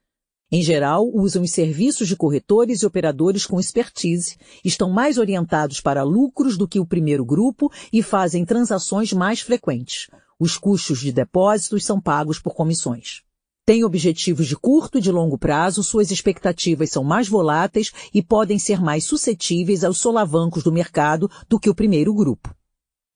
Em 0.52 0.64
geral, 0.64 1.08
usam 1.14 1.44
os 1.44 1.52
serviços 1.52 2.08
de 2.08 2.16
corretores 2.16 2.82
e 2.82 2.86
operadores 2.86 3.46
com 3.46 3.60
expertise, 3.60 4.38
estão 4.64 4.90
mais 4.90 5.18
orientados 5.20 5.82
para 5.82 6.02
lucros 6.02 6.58
do 6.58 6.68
que 6.68 6.80
o 6.80 6.86
primeiro 6.86 7.26
grupo 7.26 7.72
e 7.92 8.02
fazem 8.02 8.46
transações 8.46 9.12
mais 9.12 9.42
frequentes, 9.42 10.08
os 10.40 10.58
custos 10.58 11.00
de 11.00 11.12
depósitos 11.12 11.86
são 11.86 12.00
pagos 12.00 12.40
por 12.40 12.54
comissões. 12.54 13.24
Tem 13.66 13.84
objetivos 13.84 14.48
de 14.48 14.56
curto 14.56 15.00
e 15.00 15.02
de 15.02 15.12
longo 15.12 15.38
prazo, 15.38 15.82
suas 15.82 16.12
expectativas 16.12 16.92
são 16.92 17.04
mais 17.04 17.28
voláteis 17.28 17.92
e 18.14 18.22
podem 18.22 18.60
ser 18.60 18.80
mais 18.80 19.06
suscetíveis 19.06 19.84
aos 19.84 19.98
solavancos 19.98 20.64
do 20.64 20.72
mercado 20.72 21.30
do 21.50 21.60
que 21.60 21.70
o 21.70 21.76
primeiro 21.76 22.14
grupo. 22.14 22.56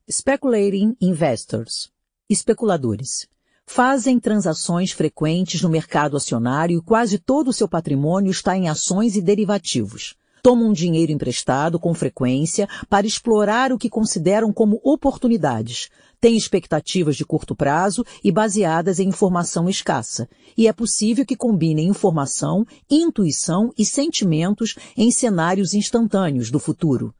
Speculating 0.09 0.95
Investors 0.99 1.91
Especuladores 2.27 3.27
fazem 3.67 4.19
transações 4.19 4.91
frequentes 4.91 5.61
no 5.61 5.69
mercado 5.69 6.17
acionário 6.17 6.79
e 6.79 6.81
quase 6.81 7.19
todo 7.19 7.49
o 7.49 7.53
seu 7.53 7.67
patrimônio 7.67 8.31
está 8.31 8.57
em 8.57 8.67
ações 8.67 9.15
e 9.15 9.21
derivativos. 9.21 10.15
Tomam 10.41 10.73
dinheiro 10.73 11.11
emprestado 11.11 11.79
com 11.79 11.93
frequência 11.93 12.67
para 12.89 13.05
explorar 13.05 13.71
o 13.71 13.77
que 13.77 13.89
consideram 13.89 14.51
como 14.51 14.81
oportunidades, 14.83 15.89
têm 16.19 16.35
expectativas 16.35 17.15
de 17.15 17.25
curto 17.25 17.55
prazo 17.55 18.05
e 18.23 18.31
baseadas 18.31 18.99
em 18.99 19.07
informação 19.07 19.69
escassa, 19.69 20.27
e 20.57 20.67
é 20.67 20.73
possível 20.73 21.25
que 21.25 21.35
combinem 21.35 21.87
informação, 21.87 22.65
intuição 22.89 23.71
e 23.77 23.85
sentimentos 23.85 24.75
em 24.97 25.11
cenários 25.11 25.73
instantâneos 25.73 26.51
do 26.51 26.59
futuro. 26.59 27.13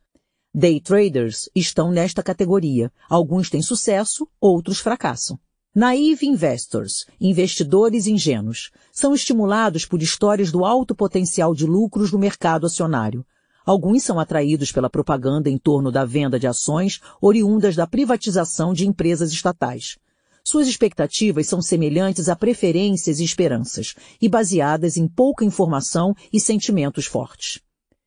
Day 0.53 0.82
traders 0.82 1.48
estão 1.56 1.92
nesta 1.92 2.24
categoria. 2.24 2.92
Alguns 3.08 3.50
têm 3.50 3.61
sucesso, 3.61 4.28
outros 4.42 4.80
fracassam. 4.80 5.40
Naive 5.76 6.26
investors, 6.26 7.06
investidores 7.22 8.08
ingênuos, 8.08 8.72
são 8.92 9.14
estimulados 9.14 9.86
por 9.86 10.02
histórias 10.02 10.52
do 10.52 10.66
alto 10.66 10.95
potencial 10.95 11.53
de 11.53 11.68
lucros 11.68 12.11
no 12.11 12.18
mercado 12.18 12.66
acionário. 12.66 13.24
Alguns 13.69 14.01
são 14.01 14.19
atraídos 14.19 14.72
pela 14.72 14.89
propaganda 14.89 15.48
em 15.48 15.56
torno 15.56 15.91
da 15.91 16.03
venda 16.03 16.39
de 16.39 16.48
ações 16.48 16.99
oriundas 17.22 17.75
da 17.75 17.85
privatização 17.85 18.73
de 18.73 18.88
empresas 18.88 19.31
estatais. 19.31 19.95
Suas 20.43 20.67
expectativas 20.67 21.45
são 21.45 21.61
semelhantes 21.61 22.30
a 22.30 22.35
preferências 22.35 23.19
e 23.19 23.23
esperanças, 23.23 23.93
e 24.19 24.27
baseadas 24.27 24.98
em 24.98 25.07
pouca 25.07 25.45
informação 25.45 26.15
e 26.33 26.39
sentimentos 26.39 27.06
fortes. 27.06 27.61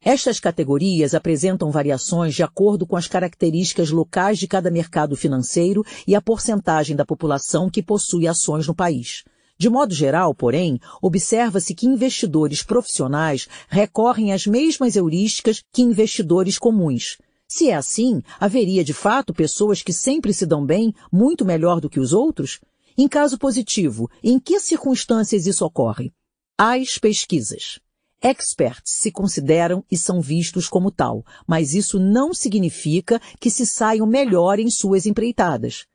Estas 0.05 0.41
categorias 0.41 1.15
apresentam 1.15 1.71
variações 1.71 2.35
de 2.35 2.43
acordo 2.43 2.85
com 2.85 2.97
as 2.97 3.07
características 3.07 3.93
locais 3.93 4.41
de 4.41 4.49
cada 4.49 4.69
mercado 4.69 5.15
financeiro 5.15 5.85
e 6.09 6.17
a 6.17 6.21
porcentagem 6.21 6.97
da 6.97 7.07
população 7.07 7.71
que 7.71 7.85
possui 7.85 8.27
ações 8.27 8.67
no 8.67 8.75
país. 8.75 9.23
De 9.63 9.71
modo 9.71 9.95
geral, 9.95 10.35
porém, 10.35 10.81
observa-se 11.01 11.73
que 11.73 11.87
investidores 11.87 12.65
profissionais 12.65 13.47
recorrem 13.69 14.33
às 14.33 14.45
mesmas 14.45 14.97
heurísticas 14.97 15.63
que 15.73 15.83
investidores 15.83 16.59
comuns. 16.59 17.17
Se 17.47 17.71
é 17.71 17.77
assim, 17.77 18.23
haveria 18.41 18.83
de 18.83 18.93
fato 18.93 19.33
pessoas 19.33 19.81
que 19.81 19.93
sempre 19.93 20.35
se 20.35 20.45
dão 20.45 20.67
bem, 20.67 20.93
muito 21.13 21.45
melhor 21.45 21.81
do 21.81 21.89
que 21.89 22.01
os 22.01 22.13
outros? 22.13 22.59
Em 22.99 23.07
caso 23.07 23.39
positivo, 23.39 24.11
em 24.21 24.37
que 24.41 24.59
circunstâncias 24.59 25.47
isso 25.47 25.65
ocorre? 25.65 26.13
As 26.59 26.99
pesquisas. 26.99 27.79
Experts 28.21 28.95
se 29.01 29.13
consideram 29.13 29.85
e 29.89 29.97
são 29.97 30.21
vistos 30.21 30.69
como 30.69 30.91
tal, 30.91 31.25
mas 31.47 31.73
isso 31.73 32.01
não 32.01 32.35
significa 32.35 33.21
que 33.39 33.49
se 33.49 33.65
saiam 33.65 34.09
melhor 34.09 34.59
em 34.59 34.69
suas 34.69 35.07
empreitadas. 35.07 35.87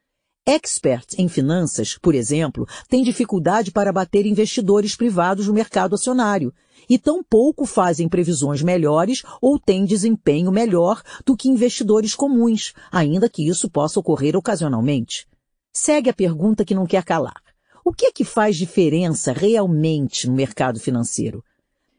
Experts 0.50 1.20
em 1.20 1.28
finanças, 1.28 1.98
por 1.98 2.16
exemplo, 2.16 2.66
têm 2.88 3.04
dificuldade 3.04 3.70
para 3.70 3.92
bater 3.92 4.26
investidores 4.26 4.96
privados 4.96 5.46
no 5.48 5.54
mercado 5.54 5.94
acionário 5.94 6.54
e 6.90 6.98
tampouco 6.98 7.66
fazem 7.66 8.08
previsões 8.08 8.62
melhores 8.62 9.24
ou 9.42 9.60
têm 9.60 9.84
desempenho 9.84 10.50
melhor 10.50 11.02
do 11.26 11.36
que 11.36 11.50
investidores 11.50 12.16
comuns, 12.16 12.74
ainda 12.90 13.30
que 13.30 13.46
isso 13.46 13.70
possa 13.70 14.00
ocorrer 14.00 14.38
ocasionalmente. 14.38 15.28
Segue 15.74 16.10
a 16.10 16.14
pergunta 16.14 16.64
que 16.64 16.74
não 16.74 16.86
quer 16.86 17.04
calar. 17.04 17.42
O 17.84 17.92
que 17.92 18.06
é 18.06 18.12
que 18.14 18.24
faz 18.24 18.56
diferença 18.56 19.34
realmente 19.34 20.28
no 20.28 20.34
mercado 20.34 20.80
financeiro? 20.80 21.44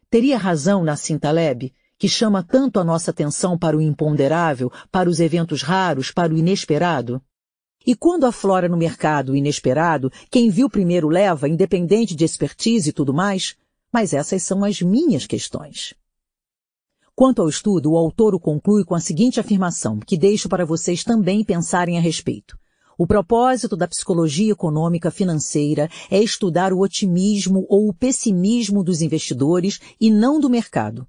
Teria 0.09 0.39
razão 0.39 0.83
Nassim 0.83 1.19
Taleb, 1.19 1.71
que 1.99 2.09
chama 2.09 2.43
tanto 2.43 2.81
a 2.81 2.85
nossa 2.85 3.11
atenção 3.11 3.59
para 3.59 3.77
o 3.77 3.83
imponderável, 3.83 4.73
para 4.91 5.11
os 5.11 5.21
eventos 5.21 5.61
raros, 5.61 6.11
para 6.11 6.33
o 6.33 6.37
inesperado? 6.39 7.21
E 7.87 7.95
quando 7.95 8.27
aflora 8.27 8.69
no 8.69 8.77
mercado 8.77 9.35
inesperado, 9.35 10.11
quem 10.31 10.51
viu 10.51 10.69
primeiro 10.69 11.09
leva, 11.09 11.49
independente 11.49 12.15
de 12.15 12.25
expertise 12.25 12.91
e 12.91 12.93
tudo 12.93 13.15
mais? 13.15 13.57
Mas 13.93 14.13
essas 14.13 14.43
são 14.43 14.65
as 14.65 14.83
minhas 14.83 15.27
questões. 15.27 15.95
Quanto 17.15 17.43
ao 17.43 17.49
estudo, 17.49 17.93
o 17.93 17.97
autor 17.97 18.35
o 18.35 18.41
conclui 18.41 18.85
com 18.85 18.95
a 18.95 19.01
seguinte 19.01 19.41
afirmação, 19.41 19.99
que 19.99 20.17
deixo 20.17 20.49
para 20.49 20.65
vocês 20.65 21.03
também 21.03 21.43
pensarem 21.43 21.97
a 21.97 22.01
respeito. 22.01 22.59
O 22.97 23.07
propósito 23.07 23.77
da 23.77 23.89
psicologia 23.89 24.53
econômica 24.53 25.11
financeira 25.11 25.89
é 26.11 26.21
estudar 26.21 26.73
o 26.73 26.81
otimismo 26.81 27.65
ou 27.69 27.89
o 27.89 27.95
pessimismo 27.95 28.85
dos 28.85 29.03
investidores 29.03 29.81
e 30.01 30.11
não 30.11 30.39
do 30.39 30.51
mercado 30.51 31.09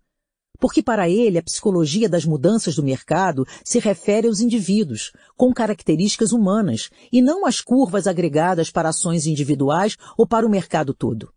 porque 0.60 0.84
para 0.84 1.10
ele 1.10 1.38
a 1.38 1.44
psicologia 1.44 2.10
das 2.10 2.26
mudanças 2.26 2.76
do 2.76 2.84
mercado 2.84 3.48
se 3.64 3.80
refere 3.80 4.28
aos 4.28 4.42
indivíduos, 4.42 5.12
com 5.38 5.54
características 5.54 6.32
humanas, 6.32 6.90
e 7.12 7.22
não 7.22 7.46
às 7.46 7.62
curvas 7.62 8.06
agregadas 8.06 8.70
para 8.70 8.90
ações 8.90 9.26
individuais 9.26 9.96
ou 10.18 10.28
para 10.28 10.46
o 10.46 10.50
mercado 10.50 10.94
todo. 10.94 11.32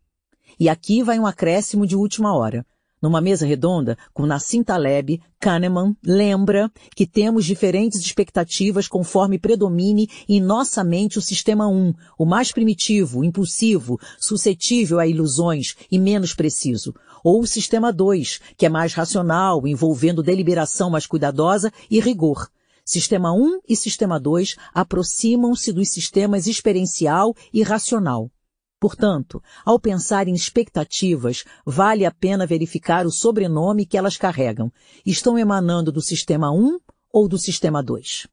E 0.58 0.68
aqui 0.68 1.02
vai 1.02 1.18
um 1.18 1.26
acréscimo 1.26 1.86
de 1.86 1.96
última 1.96 2.36
hora. 2.36 2.66
numa 3.00 3.20
mesa 3.20 3.44
redonda 3.44 3.98
com 4.14 4.26
Nassim 4.26 4.62
Taleb, 4.62 5.20
Kahneman, 5.40 5.96
lembra 6.04 6.70
que 6.94 7.04
temos 7.04 7.44
diferentes 7.44 7.98
expectativas 7.98 8.86
conforme 8.86 9.40
predomine 9.40 10.08
em 10.28 10.40
nossa 10.40 10.84
mente 10.84 11.18
o 11.18 11.20
sistema 11.20 11.66
1, 11.66 11.92
o 12.16 12.24
mais 12.24 12.52
primitivo, 12.52 13.24
impulsivo, 13.24 13.98
suscetível 14.20 15.00
a 15.00 15.06
ilusões 15.06 15.74
e 15.90 15.98
menos 15.98 16.32
preciso, 16.32 16.94
ou 17.22 17.40
o 17.40 17.46
sistema 17.46 17.92
2, 17.92 18.40
que 18.56 18.66
é 18.66 18.68
mais 18.68 18.94
racional, 18.94 19.66
envolvendo 19.66 20.22
deliberação 20.22 20.90
mais 20.90 21.06
cuidadosa 21.06 21.72
e 21.90 22.00
rigor. 22.00 22.48
Sistema 22.84 23.32
1 23.32 23.60
e 23.68 23.76
Sistema 23.76 24.18
2 24.18 24.56
aproximam-se 24.74 25.72
dos 25.72 25.88
sistemas 25.90 26.46
experiencial 26.46 27.34
e 27.52 27.62
racional. 27.62 28.30
Portanto, 28.80 29.40
ao 29.64 29.78
pensar 29.78 30.26
em 30.26 30.34
expectativas, 30.34 31.44
vale 31.64 32.04
a 32.04 32.10
pena 32.10 32.44
verificar 32.44 33.06
o 33.06 33.12
sobrenome 33.12 33.86
que 33.86 33.96
elas 33.96 34.16
carregam. 34.16 34.72
Estão 35.06 35.38
emanando 35.38 35.92
do 35.92 36.02
sistema 36.02 36.50
1 36.50 36.80
ou 37.12 37.28
do 37.28 37.38
sistema 37.38 37.80
2? 37.80 38.26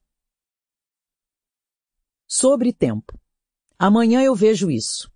Sobre 2.28 2.74
tempo. 2.74 3.20
Amanhã 3.78 4.24
eu 4.24 4.34
vejo 4.34 4.72
isso. 4.72 5.12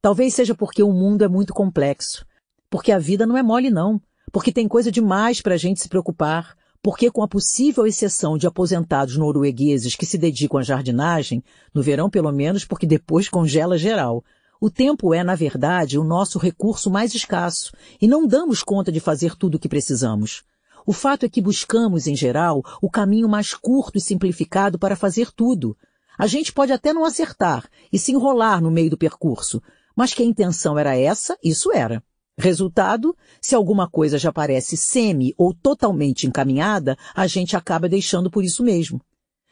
Talvez 0.00 0.34
seja 0.34 0.54
porque 0.54 0.82
o 0.82 0.92
mundo 0.92 1.22
é 1.22 1.28
muito 1.28 1.54
complexo. 1.54 2.26
Porque 2.74 2.90
a 2.90 2.98
vida 2.98 3.24
não 3.24 3.36
é 3.36 3.42
mole, 3.42 3.70
não. 3.70 4.02
Porque 4.32 4.50
tem 4.50 4.66
coisa 4.66 4.90
demais 4.90 5.40
para 5.40 5.54
a 5.54 5.56
gente 5.56 5.80
se 5.80 5.88
preocupar 5.88 6.56
porque 6.82 7.08
com 7.08 7.22
a 7.22 7.28
possível 7.28 7.86
exceção 7.86 8.36
de 8.36 8.48
aposentados 8.48 9.16
noruegueses 9.16 9.94
que 9.94 10.04
se 10.04 10.18
dedicam 10.18 10.58
à 10.58 10.62
jardinagem, 10.64 11.40
no 11.72 11.84
verão 11.84 12.10
pelo 12.10 12.32
menos 12.32 12.64
porque 12.64 12.84
depois 12.84 13.28
congela 13.28 13.78
geral, 13.78 14.24
o 14.60 14.68
tempo 14.68 15.14
é, 15.14 15.22
na 15.22 15.36
verdade, 15.36 16.00
o 16.00 16.02
nosso 16.02 16.36
recurso 16.36 16.90
mais 16.90 17.14
escasso 17.14 17.72
e 18.02 18.08
não 18.08 18.26
damos 18.26 18.64
conta 18.64 18.90
de 18.90 18.98
fazer 18.98 19.36
tudo 19.36 19.54
o 19.54 19.58
que 19.60 19.68
precisamos. 19.68 20.42
O 20.84 20.92
fato 20.92 21.24
é 21.24 21.28
que 21.28 21.40
buscamos, 21.40 22.08
em 22.08 22.16
geral, 22.16 22.60
o 22.82 22.90
caminho 22.90 23.28
mais 23.28 23.54
curto 23.54 23.98
e 23.98 24.00
simplificado 24.00 24.80
para 24.80 24.96
fazer 24.96 25.30
tudo. 25.30 25.76
A 26.18 26.26
gente 26.26 26.52
pode 26.52 26.72
até 26.72 26.92
não 26.92 27.04
acertar 27.04 27.68
e 27.92 28.00
se 28.00 28.10
enrolar 28.10 28.60
no 28.60 28.72
meio 28.72 28.90
do 28.90 28.98
percurso, 28.98 29.62
mas 29.94 30.12
que 30.12 30.24
a 30.24 30.26
intenção 30.26 30.76
era 30.76 30.96
essa, 30.96 31.38
isso 31.40 31.72
era. 31.72 32.02
Resultado, 32.36 33.16
se 33.40 33.54
alguma 33.54 33.88
coisa 33.88 34.18
já 34.18 34.32
parece 34.32 34.76
semi 34.76 35.32
ou 35.38 35.54
totalmente 35.54 36.26
encaminhada, 36.26 36.96
a 37.14 37.26
gente 37.26 37.56
acaba 37.56 37.88
deixando 37.88 38.30
por 38.30 38.44
isso 38.44 38.62
mesmo. 38.62 39.00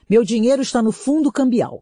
Meu 0.08 0.24
dinheiro 0.24 0.62
está 0.62 0.82
no 0.82 0.90
fundo 0.90 1.30
cambial. 1.30 1.80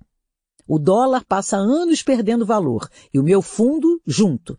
O 0.67 0.79
dólar 0.79 1.25
passa 1.25 1.57
anos 1.57 2.03
perdendo 2.03 2.47
valor 2.47 2.89
e 3.13 3.19
o 3.19 3.23
meu 3.23 3.41
fundo 3.41 4.01
junto. 4.07 4.59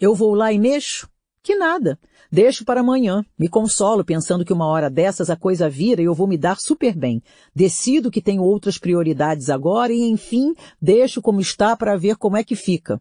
Eu 0.00 0.14
vou 0.14 0.34
lá 0.34 0.52
e 0.52 0.58
mexo? 0.58 1.08
Que 1.42 1.54
nada. 1.54 1.98
Deixo 2.30 2.64
para 2.64 2.80
amanhã. 2.80 3.24
Me 3.38 3.48
consolo 3.48 4.04
pensando 4.04 4.44
que 4.44 4.52
uma 4.52 4.66
hora 4.66 4.88
dessas 4.88 5.28
a 5.28 5.36
coisa 5.36 5.68
vira 5.68 6.00
e 6.00 6.06
eu 6.06 6.14
vou 6.14 6.26
me 6.26 6.38
dar 6.38 6.58
super 6.58 6.96
bem. 6.96 7.22
Decido 7.54 8.10
que 8.10 8.22
tenho 8.22 8.42
outras 8.42 8.78
prioridades 8.78 9.50
agora 9.50 9.92
e, 9.92 10.02
enfim, 10.02 10.54
deixo 10.80 11.20
como 11.20 11.40
está 11.40 11.76
para 11.76 11.96
ver 11.96 12.16
como 12.16 12.36
é 12.36 12.42
que 12.42 12.56
fica. 12.56 13.00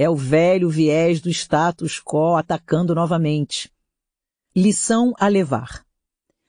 É 0.00 0.08
o 0.08 0.14
velho 0.14 0.70
viés 0.70 1.20
do 1.20 1.28
status 1.28 2.00
quo 2.00 2.36
atacando 2.36 2.94
novamente. 2.94 3.68
Lição 4.54 5.12
a 5.18 5.26
levar. 5.26 5.84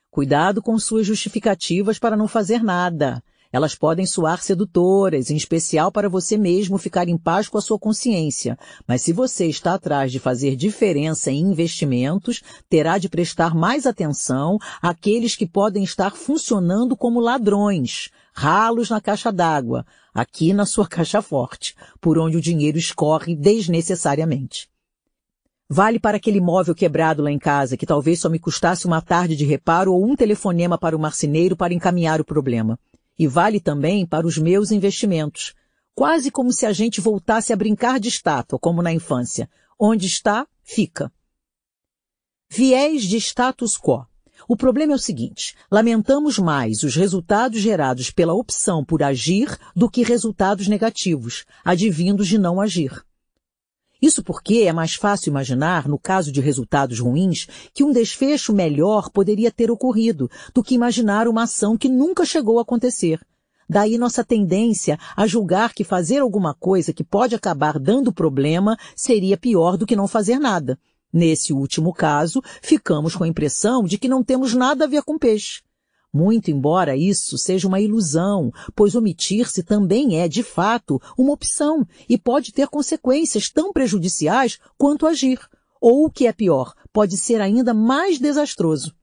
Cuidado 0.08 0.62
com 0.62 0.78
suas 0.78 1.04
justificativas 1.04 1.98
para 1.98 2.16
não 2.16 2.28
fazer 2.28 2.62
nada. 2.62 3.20
Elas 3.52 3.74
podem 3.74 4.06
soar 4.06 4.40
sedutoras, 4.40 5.30
em 5.30 5.36
especial 5.36 5.90
para 5.90 6.08
você 6.08 6.36
mesmo 6.38 6.78
ficar 6.78 7.08
em 7.08 7.18
paz 7.18 7.48
com 7.48 7.58
a 7.58 7.60
sua 7.60 7.76
consciência. 7.76 8.56
Mas 8.86 9.02
se 9.02 9.12
você 9.12 9.46
está 9.46 9.74
atrás 9.74 10.12
de 10.12 10.20
fazer 10.20 10.54
diferença 10.54 11.32
em 11.32 11.40
investimentos, 11.40 12.42
terá 12.68 12.98
de 12.98 13.08
prestar 13.08 13.52
mais 13.52 13.84
atenção 13.84 14.58
àqueles 14.80 15.34
que 15.34 15.44
podem 15.44 15.82
estar 15.82 16.14
funcionando 16.14 16.96
como 16.96 17.18
ladrões, 17.18 18.10
ralos 18.32 18.90
na 18.90 19.00
caixa 19.00 19.32
d'água, 19.32 19.84
aqui 20.14 20.52
na 20.52 20.66
sua 20.66 20.86
caixa 20.86 21.22
forte, 21.22 21.74
por 22.00 22.18
onde 22.18 22.36
o 22.36 22.40
dinheiro 22.40 22.78
escorre 22.78 23.34
desnecessariamente. 23.34 24.68
Vale 25.72 26.00
para 26.00 26.16
aquele 26.16 26.40
móvel 26.40 26.74
quebrado 26.74 27.22
lá 27.22 27.30
em 27.30 27.38
casa, 27.38 27.76
que 27.76 27.86
talvez 27.86 28.18
só 28.18 28.28
me 28.28 28.40
custasse 28.40 28.86
uma 28.86 29.00
tarde 29.00 29.36
de 29.36 29.44
reparo 29.44 29.92
ou 29.92 30.04
um 30.04 30.16
telefonema 30.16 30.76
para 30.76 30.96
o 30.96 30.98
marceneiro 30.98 31.56
para 31.56 31.72
encaminhar 31.72 32.20
o 32.20 32.24
problema. 32.24 32.76
E 33.16 33.28
vale 33.28 33.60
também 33.60 34.04
para 34.04 34.26
os 34.26 34.36
meus 34.36 34.72
investimentos. 34.72 35.54
Quase 35.94 36.28
como 36.28 36.52
se 36.52 36.66
a 36.66 36.72
gente 36.72 37.00
voltasse 37.00 37.52
a 37.52 37.56
brincar 37.56 38.00
de 38.00 38.08
estátua, 38.08 38.58
como 38.58 38.82
na 38.82 38.92
infância. 38.92 39.48
Onde 39.78 40.06
está, 40.06 40.44
fica. 40.64 41.12
Viés 42.50 43.04
de 43.04 43.18
status 43.18 43.78
quo. 43.78 44.09
O 44.50 44.56
problema 44.56 44.94
é 44.94 44.96
o 44.96 44.98
seguinte: 44.98 45.54
lamentamos 45.70 46.36
mais 46.36 46.82
os 46.82 46.96
resultados 46.96 47.60
gerados 47.60 48.10
pela 48.10 48.34
opção 48.34 48.84
por 48.84 49.00
agir 49.00 49.56
do 49.76 49.88
que 49.88 50.02
resultados 50.02 50.66
negativos, 50.66 51.44
advindos 51.64 52.26
de 52.26 52.36
não 52.36 52.60
agir. 52.60 53.00
Isso 54.02 54.24
porque 54.24 54.64
é 54.66 54.72
mais 54.72 54.96
fácil 54.96 55.30
imaginar, 55.30 55.86
no 55.86 55.96
caso 55.96 56.32
de 56.32 56.40
resultados 56.40 56.98
ruins, 56.98 57.46
que 57.72 57.84
um 57.84 57.92
desfecho 57.92 58.52
melhor 58.52 59.08
poderia 59.10 59.52
ter 59.52 59.70
ocorrido, 59.70 60.28
do 60.52 60.64
que 60.64 60.74
imaginar 60.74 61.28
uma 61.28 61.44
ação 61.44 61.78
que 61.78 61.88
nunca 61.88 62.24
chegou 62.24 62.58
a 62.58 62.62
acontecer. 62.62 63.20
Daí 63.68 63.96
nossa 63.96 64.24
tendência 64.24 64.98
a 65.16 65.28
julgar 65.28 65.72
que 65.72 65.84
fazer 65.84 66.18
alguma 66.18 66.54
coisa 66.54 66.92
que 66.92 67.04
pode 67.04 67.36
acabar 67.36 67.78
dando 67.78 68.12
problema 68.12 68.76
seria 68.96 69.36
pior 69.36 69.76
do 69.76 69.86
que 69.86 69.94
não 69.94 70.08
fazer 70.08 70.40
nada. 70.40 70.76
Nesse 71.12 71.52
último 71.52 71.92
caso, 71.92 72.40
ficamos 72.62 73.16
com 73.16 73.24
a 73.24 73.28
impressão 73.28 73.84
de 73.84 73.98
que 73.98 74.08
não 74.08 74.22
temos 74.22 74.54
nada 74.54 74.84
a 74.84 74.88
ver 74.88 75.02
com 75.02 75.18
peixe. 75.18 75.62
Muito 76.12 76.50
embora 76.50 76.96
isso 76.96 77.38
seja 77.38 77.68
uma 77.68 77.80
ilusão, 77.80 78.52
pois 78.74 78.96
omitir-se 78.96 79.62
também 79.62 80.20
é, 80.20 80.26
de 80.26 80.42
fato, 80.42 81.00
uma 81.16 81.32
opção 81.32 81.86
e 82.08 82.18
pode 82.18 82.52
ter 82.52 82.68
consequências 82.68 83.48
tão 83.48 83.72
prejudiciais 83.72 84.58
quanto 84.76 85.06
agir. 85.06 85.40
Ou, 85.80 86.06
o 86.06 86.10
que 86.10 86.26
é 86.26 86.32
pior, 86.32 86.74
pode 86.92 87.16
ser 87.16 87.40
ainda 87.40 87.72
mais 87.72 88.18
desastroso. 88.18 88.94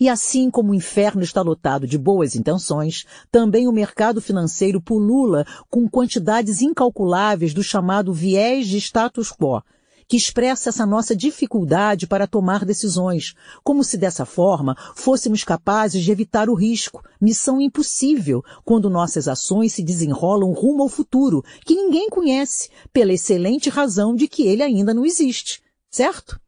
E 0.00 0.08
assim 0.08 0.50
como 0.50 0.72
o 0.72 0.74
inferno 0.74 1.22
está 1.22 1.40
lotado 1.40 1.86
de 1.86 1.96
boas 1.96 2.34
intenções, 2.34 3.04
também 3.30 3.68
o 3.68 3.72
mercado 3.72 4.20
financeiro 4.20 4.80
pulula 4.80 5.46
com 5.70 5.88
quantidades 5.88 6.60
incalculáveis 6.60 7.54
do 7.54 7.62
chamado 7.62 8.12
viés 8.12 8.66
de 8.66 8.78
status 8.78 9.30
quo, 9.30 9.62
que 10.08 10.16
expressa 10.16 10.68
essa 10.68 10.86
nossa 10.86 11.14
dificuldade 11.16 12.06
para 12.06 12.26
tomar 12.26 12.64
decisões, 12.64 13.34
como 13.64 13.82
se 13.82 13.96
dessa 13.96 14.24
forma 14.24 14.76
fôssemos 14.94 15.42
capazes 15.42 16.02
de 16.02 16.12
evitar 16.12 16.48
o 16.48 16.54
risco, 16.54 17.02
missão 17.20 17.60
impossível, 17.60 18.42
quando 18.64 18.90
nossas 18.90 19.26
ações 19.28 19.72
se 19.72 19.82
desenrolam 19.82 20.52
rumo 20.52 20.82
ao 20.82 20.88
futuro, 20.88 21.42
que 21.64 21.74
ninguém 21.74 22.08
conhece, 22.08 22.70
pela 22.92 23.12
excelente 23.12 23.68
razão 23.68 24.14
de 24.14 24.28
que 24.28 24.46
ele 24.46 24.62
ainda 24.62 24.94
não 24.94 25.04
existe. 25.04 25.62
Certo? 25.90 26.38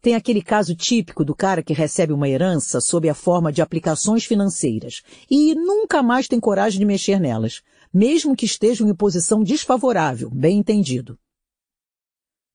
Tem 0.00 0.14
aquele 0.14 0.40
caso 0.40 0.74
típico 0.76 1.24
do 1.24 1.34
cara 1.34 1.62
que 1.62 1.72
recebe 1.72 2.12
uma 2.12 2.28
herança 2.28 2.80
sob 2.80 3.08
a 3.08 3.14
forma 3.14 3.52
de 3.52 3.60
aplicações 3.60 4.24
financeiras 4.24 5.02
e 5.28 5.54
nunca 5.54 6.02
mais 6.02 6.28
tem 6.28 6.38
coragem 6.38 6.78
de 6.78 6.84
mexer 6.84 7.18
nelas, 7.18 7.62
mesmo 7.92 8.36
que 8.36 8.46
estejam 8.46 8.88
em 8.88 8.94
posição 8.94 9.42
desfavorável, 9.42 10.30
bem 10.30 10.58
entendido. 10.58 11.18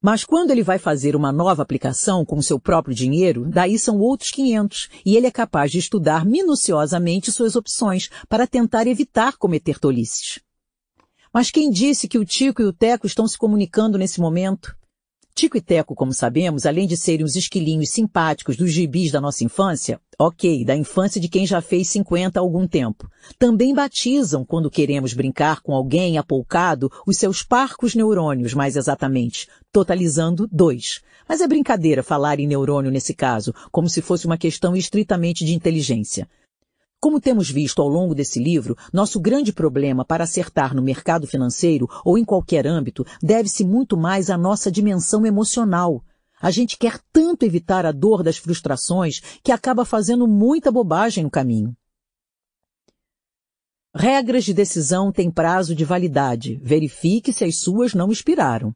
Mas 0.05 0.25
quando 0.25 0.51
ele 0.51 0.61
vai 0.61 0.77
fazer 0.77 1.15
uma 1.15 1.31
nova 1.31 1.61
aplicação 1.63 2.25
com 2.25 2.41
seu 2.41 2.59
próprio 2.59 2.93
dinheiro, 2.93 3.45
daí 3.49 3.79
são 3.79 3.99
outros 3.99 4.31
500, 4.31 4.89
e 5.05 5.15
ele 5.15 5.27
é 5.27 5.31
capaz 5.31 5.71
de 5.71 5.79
estudar 5.79 6.25
minuciosamente 6.25 7.31
suas 7.31 7.55
opções 7.55 8.09
para 8.27 8.45
tentar 8.45 8.85
evitar 8.85 9.37
cometer 9.37 9.79
tolices. 9.79 10.41
Mas 11.33 11.49
quem 11.49 11.69
disse 11.71 12.09
que 12.09 12.17
o 12.17 12.25
Tico 12.25 12.61
e 12.61 12.65
o 12.65 12.73
Teco 12.73 13.07
estão 13.07 13.25
se 13.25 13.37
comunicando 13.37 13.97
nesse 13.97 14.19
momento? 14.19 14.75
Tico 15.33 15.57
e 15.57 15.61
Teco, 15.61 15.95
como 15.95 16.13
sabemos, 16.13 16.65
além 16.65 16.85
de 16.85 16.95
serem 16.95 17.25
os 17.25 17.35
esquilinhos 17.35 17.89
simpáticos 17.89 18.55
dos 18.55 18.71
gibis 18.71 19.11
da 19.11 19.19
nossa 19.19 19.43
infância, 19.43 19.99
ok, 20.19 20.63
da 20.63 20.75
infância 20.75 21.19
de 21.19 21.27
quem 21.27 21.47
já 21.47 21.59
fez 21.59 21.87
50 21.87 22.39
há 22.39 22.41
algum 22.41 22.67
tempo, 22.67 23.09
também 23.39 23.73
batizam, 23.73 24.45
quando 24.45 24.69
queremos 24.69 25.13
brincar 25.13 25.61
com 25.61 25.73
alguém 25.73 26.19
apoucado, 26.19 26.91
os 27.07 27.17
seus 27.17 27.41
parcos 27.41 27.95
neurônios, 27.95 28.53
mais 28.53 28.75
exatamente, 28.75 29.47
totalizando 29.73 30.47
dois. 30.51 31.01
Mas 31.27 31.41
é 31.41 31.47
brincadeira 31.47 32.03
falar 32.03 32.39
em 32.39 32.47
neurônio 32.47 32.91
nesse 32.91 33.13
caso, 33.13 33.53
como 33.71 33.89
se 33.89 34.01
fosse 34.01 34.27
uma 34.27 34.37
questão 34.37 34.75
estritamente 34.75 35.43
de 35.43 35.55
inteligência. 35.55 36.29
Como 37.01 37.19
temos 37.19 37.49
visto 37.49 37.81
ao 37.81 37.87
longo 37.89 38.15
desse 38.15 38.39
livro, 38.39 38.77
nosso 38.93 39.19
grande 39.19 39.51
problema 39.51 40.05
para 40.05 40.23
acertar 40.23 40.73
no 40.73 40.81
mercado 40.81 41.27
financeiro 41.27 41.85
ou 42.05 42.17
em 42.17 42.23
qualquer 42.23 42.65
âmbito 42.65 43.03
deve-se 43.21 43.65
muito 43.65 43.97
mais 43.97 44.29
à 44.29 44.37
nossa 44.37 44.71
dimensão 44.71 45.25
emocional. 45.25 46.01
A 46.39 46.51
gente 46.51 46.77
quer 46.77 46.99
tanto 47.11 47.43
evitar 47.43 47.85
a 47.85 47.91
dor 47.91 48.21
das 48.21 48.37
frustrações 48.37 49.21
que 49.43 49.51
acaba 49.51 49.83
fazendo 49.83 50.27
muita 50.27 50.71
bobagem 50.71 51.23
no 51.23 51.31
caminho. 51.31 51.75
Regras 53.95 54.43
de 54.43 54.53
decisão 54.53 55.11
têm 55.11 55.29
prazo 55.29 55.75
de 55.75 55.85
validade. 55.85 56.59
Verifique 56.63 57.33
se 57.33 57.43
as 57.43 57.59
suas 57.59 57.93
não 57.93 58.11
expiraram. 58.11 58.73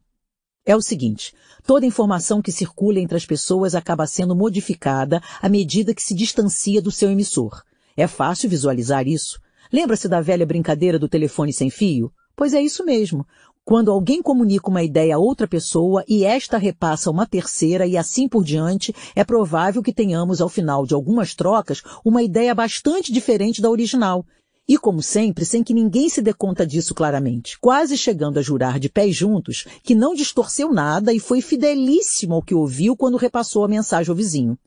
É 0.68 0.76
o 0.76 0.82
seguinte, 0.82 1.34
toda 1.66 1.86
informação 1.86 2.42
que 2.42 2.52
circula 2.52 3.00
entre 3.00 3.16
as 3.16 3.24
pessoas 3.24 3.74
acaba 3.74 4.06
sendo 4.06 4.36
modificada 4.36 5.18
à 5.40 5.48
medida 5.48 5.94
que 5.94 6.02
se 6.02 6.12
distancia 6.12 6.82
do 6.82 6.90
seu 6.90 7.10
emissor. 7.10 7.62
É 7.96 8.06
fácil 8.06 8.50
visualizar 8.50 9.08
isso. 9.08 9.40
Lembra-se 9.72 10.10
da 10.10 10.20
velha 10.20 10.44
brincadeira 10.44 10.98
do 10.98 11.08
telefone 11.08 11.54
sem 11.54 11.70
fio? 11.70 12.12
Pois 12.36 12.52
é 12.52 12.60
isso 12.60 12.84
mesmo. 12.84 13.26
Quando 13.64 13.90
alguém 13.90 14.20
comunica 14.20 14.68
uma 14.68 14.82
ideia 14.82 15.16
a 15.16 15.18
outra 15.18 15.48
pessoa 15.48 16.04
e 16.06 16.22
esta 16.22 16.58
repassa 16.58 17.10
uma 17.10 17.24
terceira 17.24 17.86
e 17.86 17.96
assim 17.96 18.28
por 18.28 18.44
diante, 18.44 18.94
é 19.16 19.24
provável 19.24 19.82
que 19.82 19.92
tenhamos 19.92 20.42
ao 20.42 20.50
final 20.50 20.84
de 20.84 20.92
algumas 20.92 21.34
trocas 21.34 21.82
uma 22.04 22.22
ideia 22.22 22.54
bastante 22.54 23.10
diferente 23.10 23.62
da 23.62 23.70
original. 23.70 24.22
E 24.68 24.76
como 24.76 25.02
sempre, 25.02 25.46
sem 25.46 25.64
que 25.64 25.72
ninguém 25.72 26.10
se 26.10 26.20
dê 26.20 26.34
conta 26.34 26.66
disso 26.66 26.94
claramente, 26.94 27.58
quase 27.58 27.96
chegando 27.96 28.38
a 28.38 28.42
jurar 28.42 28.78
de 28.78 28.90
pés 28.90 29.16
juntos 29.16 29.64
que 29.82 29.94
não 29.94 30.14
distorceu 30.14 30.70
nada 30.70 31.10
e 31.10 31.18
foi 31.18 31.40
fidelíssimo 31.40 32.34
ao 32.34 32.42
que 32.42 32.54
ouviu 32.54 32.94
quando 32.94 33.16
repassou 33.16 33.64
a 33.64 33.68
mensagem 33.68 34.10
ao 34.10 34.16
vizinho. 34.16 34.58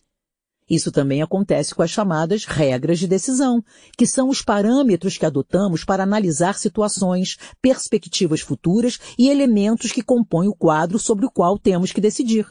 Isso 0.67 0.91
também 0.91 1.21
acontece 1.21 1.75
com 1.75 1.83
as 1.83 1.91
chamadas 1.91 2.45
regras 2.45 2.97
de 2.97 3.05
decisão, 3.05 3.63
que 3.95 4.07
são 4.07 4.27
os 4.27 4.41
parâmetros 4.41 5.19
que 5.19 5.25
adotamos 5.25 5.83
para 5.83 6.01
analisar 6.01 6.57
situações, 6.57 7.37
perspectivas 7.61 8.41
futuras 8.41 8.97
e 9.19 9.29
elementos 9.29 9.91
que 9.91 10.01
compõem 10.01 10.47
o 10.47 10.55
quadro 10.55 10.97
sobre 10.97 11.27
o 11.27 11.29
qual 11.29 11.59
temos 11.59 11.91
que 11.91 12.01
decidir. 12.01 12.47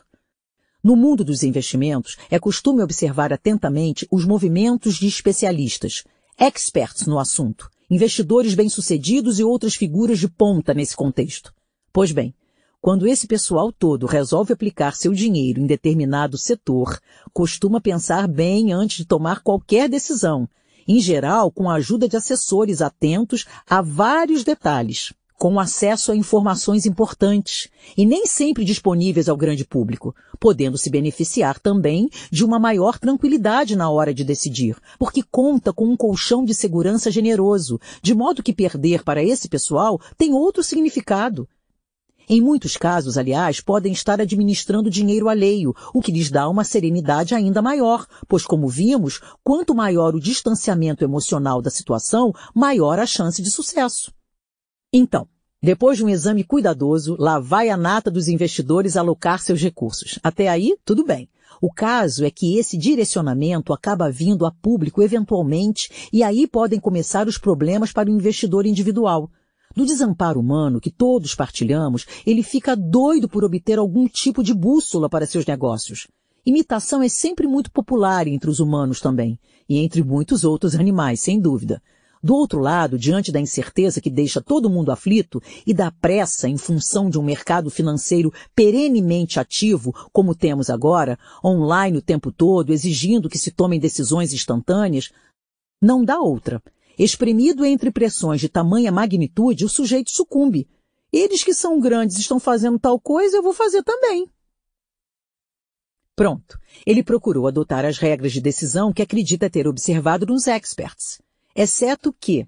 No 0.84 0.94
mundo 0.94 1.24
dos 1.24 1.42
investimentos, 1.42 2.16
é 2.30 2.38
costume 2.38 2.82
observar 2.82 3.32
atentamente 3.32 4.06
os 4.10 4.24
movimentos 4.24 4.94
de 4.94 5.08
especialistas, 5.08 6.04
experts 6.40 7.06
no 7.06 7.18
assunto, 7.18 7.68
investidores 7.90 8.54
bem-sucedidos 8.54 9.38
e 9.38 9.44
outras 9.44 9.74
figuras 9.74 10.18
de 10.18 10.26
ponta 10.26 10.72
nesse 10.72 10.96
contexto. 10.96 11.52
Pois 11.92 12.12
bem, 12.12 12.34
quando 12.80 13.06
esse 13.06 13.26
pessoal 13.26 13.70
todo 13.70 14.06
resolve 14.06 14.54
aplicar 14.54 14.96
seu 14.96 15.12
dinheiro 15.12 15.60
em 15.60 15.66
determinado 15.66 16.38
setor, 16.38 16.98
costuma 17.30 17.78
pensar 17.78 18.26
bem 18.26 18.72
antes 18.72 18.96
de 18.96 19.04
tomar 19.04 19.42
qualquer 19.42 19.86
decisão, 19.86 20.48
em 20.88 20.98
geral 20.98 21.52
com 21.52 21.68
a 21.68 21.74
ajuda 21.74 22.08
de 22.08 22.16
assessores 22.16 22.80
atentos 22.80 23.44
a 23.68 23.82
vários 23.82 24.42
detalhes, 24.42 25.12
com 25.40 25.58
acesso 25.58 26.12
a 26.12 26.14
informações 26.14 26.84
importantes 26.84 27.70
e 27.96 28.04
nem 28.04 28.26
sempre 28.26 28.62
disponíveis 28.62 29.26
ao 29.26 29.38
grande 29.38 29.64
público, 29.64 30.14
podendo 30.38 30.76
se 30.76 30.90
beneficiar 30.90 31.58
também 31.58 32.10
de 32.30 32.44
uma 32.44 32.58
maior 32.58 32.98
tranquilidade 32.98 33.74
na 33.74 33.88
hora 33.88 34.12
de 34.12 34.22
decidir, 34.22 34.76
porque 34.98 35.22
conta 35.22 35.72
com 35.72 35.86
um 35.86 35.96
colchão 35.96 36.44
de 36.44 36.52
segurança 36.52 37.10
generoso, 37.10 37.80
de 38.02 38.14
modo 38.14 38.42
que 38.42 38.52
perder 38.52 39.02
para 39.02 39.24
esse 39.24 39.48
pessoal 39.48 39.98
tem 40.18 40.34
outro 40.34 40.62
significado 40.62 41.48
em 42.28 42.40
muitos 42.40 42.76
casos, 42.76 43.18
aliás, 43.18 43.60
podem 43.60 43.92
estar 43.92 44.20
administrando 44.20 44.88
dinheiro 44.88 45.28
alheio, 45.28 45.74
o 45.92 46.00
que 46.00 46.12
lhes 46.12 46.30
dá 46.30 46.48
uma 46.48 46.62
serenidade 46.62 47.34
ainda 47.34 47.60
maior, 47.60 48.06
pois, 48.28 48.46
como 48.46 48.68
vimos, 48.68 49.20
quanto 49.42 49.74
maior 49.74 50.14
o 50.14 50.20
distanciamento 50.20 51.02
emocional 51.02 51.60
da 51.60 51.70
situação, 51.70 52.32
maior 52.54 53.00
a 53.00 53.06
chance 53.06 53.42
de 53.42 53.50
sucesso. 53.50 54.12
Então, 54.92 55.28
depois 55.62 55.98
de 55.98 56.04
um 56.04 56.08
exame 56.08 56.42
cuidadoso, 56.42 57.14
lá 57.18 57.38
vai 57.38 57.68
a 57.68 57.76
nata 57.76 58.10
dos 58.10 58.26
investidores 58.26 58.96
alocar 58.96 59.40
seus 59.40 59.60
recursos. 59.60 60.18
Até 60.22 60.48
aí, 60.48 60.76
tudo 60.84 61.04
bem. 61.04 61.28
O 61.60 61.72
caso 61.72 62.24
é 62.24 62.30
que 62.30 62.56
esse 62.56 62.76
direcionamento 62.76 63.72
acaba 63.72 64.10
vindo 64.10 64.46
a 64.46 64.50
público 64.50 65.02
eventualmente 65.02 66.08
e 66.12 66.22
aí 66.22 66.46
podem 66.46 66.80
começar 66.80 67.28
os 67.28 67.38
problemas 67.38 67.92
para 67.92 68.08
o 68.08 68.12
investidor 68.12 68.66
individual. 68.66 69.30
Do 69.76 69.86
desamparo 69.86 70.40
humano 70.40 70.80
que 70.80 70.90
todos 70.90 71.36
partilhamos, 71.36 72.06
ele 72.26 72.42
fica 72.42 72.74
doido 72.74 73.28
por 73.28 73.44
obter 73.44 73.78
algum 73.78 74.08
tipo 74.08 74.42
de 74.42 74.52
bússola 74.52 75.08
para 75.08 75.26
seus 75.26 75.46
negócios. 75.46 76.08
Imitação 76.44 77.02
é 77.02 77.08
sempre 77.08 77.46
muito 77.46 77.70
popular 77.70 78.26
entre 78.26 78.50
os 78.50 78.58
humanos 78.58 79.00
também, 79.00 79.38
e 79.68 79.78
entre 79.78 80.02
muitos 80.02 80.42
outros 80.42 80.74
animais, 80.74 81.20
sem 81.20 81.38
dúvida. 81.38 81.80
Do 82.22 82.34
outro 82.34 82.60
lado, 82.60 82.98
diante 82.98 83.32
da 83.32 83.40
incerteza 83.40 84.00
que 84.00 84.10
deixa 84.10 84.42
todo 84.42 84.68
mundo 84.68 84.92
aflito 84.92 85.42
e 85.66 85.72
da 85.72 85.90
pressa 85.90 86.48
em 86.48 86.58
função 86.58 87.08
de 87.08 87.18
um 87.18 87.22
mercado 87.22 87.70
financeiro 87.70 88.30
perenemente 88.54 89.40
ativo, 89.40 89.92
como 90.12 90.34
temos 90.34 90.68
agora, 90.68 91.18
online 91.42 91.96
o 91.96 92.02
tempo 92.02 92.30
todo, 92.30 92.72
exigindo 92.72 93.28
que 93.28 93.38
se 93.38 93.50
tomem 93.50 93.80
decisões 93.80 94.34
instantâneas, 94.34 95.10
não 95.80 96.04
dá 96.04 96.20
outra. 96.20 96.62
Espremido 96.98 97.64
entre 97.64 97.90
pressões 97.90 98.40
de 98.40 98.50
tamanha 98.50 98.92
magnitude, 98.92 99.64
o 99.64 99.68
sujeito 99.68 100.10
sucumbe. 100.10 100.68
Eles 101.10 101.42
que 101.42 101.54
são 101.54 101.80
grandes 101.80 102.18
estão 102.18 102.38
fazendo 102.38 102.78
tal 102.78 103.00
coisa, 103.00 103.38
eu 103.38 103.42
vou 103.42 103.54
fazer 103.54 103.82
também. 103.82 104.28
Pronto. 106.14 106.58
Ele 106.84 107.02
procurou 107.02 107.48
adotar 107.48 107.86
as 107.86 107.96
regras 107.96 108.30
de 108.30 108.42
decisão 108.42 108.92
que 108.92 109.00
acredita 109.00 109.48
ter 109.48 109.66
observado 109.66 110.26
nos 110.26 110.46
experts, 110.46 111.18
exceto 111.54 112.14
que 112.18 112.46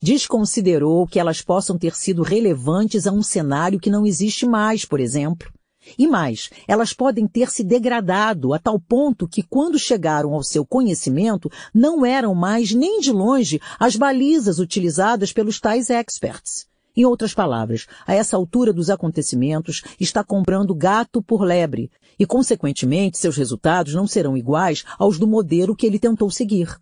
desconsiderou 0.00 1.06
que 1.06 1.18
elas 1.18 1.40
possam 1.40 1.78
ter 1.78 1.94
sido 1.94 2.22
relevantes 2.22 3.06
a 3.06 3.12
um 3.12 3.22
cenário 3.22 3.80
que 3.80 3.90
não 3.90 4.04
existe 4.04 4.46
mais, 4.46 4.84
por 4.84 5.00
exemplo. 5.00 5.50
E 5.98 6.06
mais, 6.06 6.50
elas 6.66 6.92
podem 6.92 7.26
ter 7.26 7.50
se 7.50 7.62
degradado 7.62 8.54
a 8.54 8.58
tal 8.58 8.80
ponto 8.80 9.28
que, 9.28 9.42
quando 9.42 9.78
chegaram 9.78 10.34
ao 10.34 10.42
seu 10.42 10.64
conhecimento, 10.64 11.50
não 11.72 12.04
eram 12.04 12.34
mais 12.34 12.72
nem 12.72 13.00
de 13.00 13.12
longe 13.12 13.60
as 13.78 13.96
balizas 13.96 14.58
utilizadas 14.58 15.32
pelos 15.32 15.60
tais 15.60 15.90
experts. 15.90 16.66
Em 16.96 17.04
outras 17.04 17.34
palavras, 17.34 17.86
a 18.06 18.14
essa 18.14 18.36
altura 18.36 18.72
dos 18.72 18.88
acontecimentos, 18.88 19.82
está 19.98 20.22
comprando 20.22 20.74
gato 20.74 21.20
por 21.20 21.42
lebre, 21.42 21.90
e, 22.18 22.24
consequentemente, 22.24 23.18
seus 23.18 23.36
resultados 23.36 23.94
não 23.94 24.06
serão 24.06 24.36
iguais 24.36 24.84
aos 24.98 25.18
do 25.18 25.26
modelo 25.26 25.74
que 25.74 25.86
ele 25.86 25.98
tentou 25.98 26.30
seguir. 26.30 26.78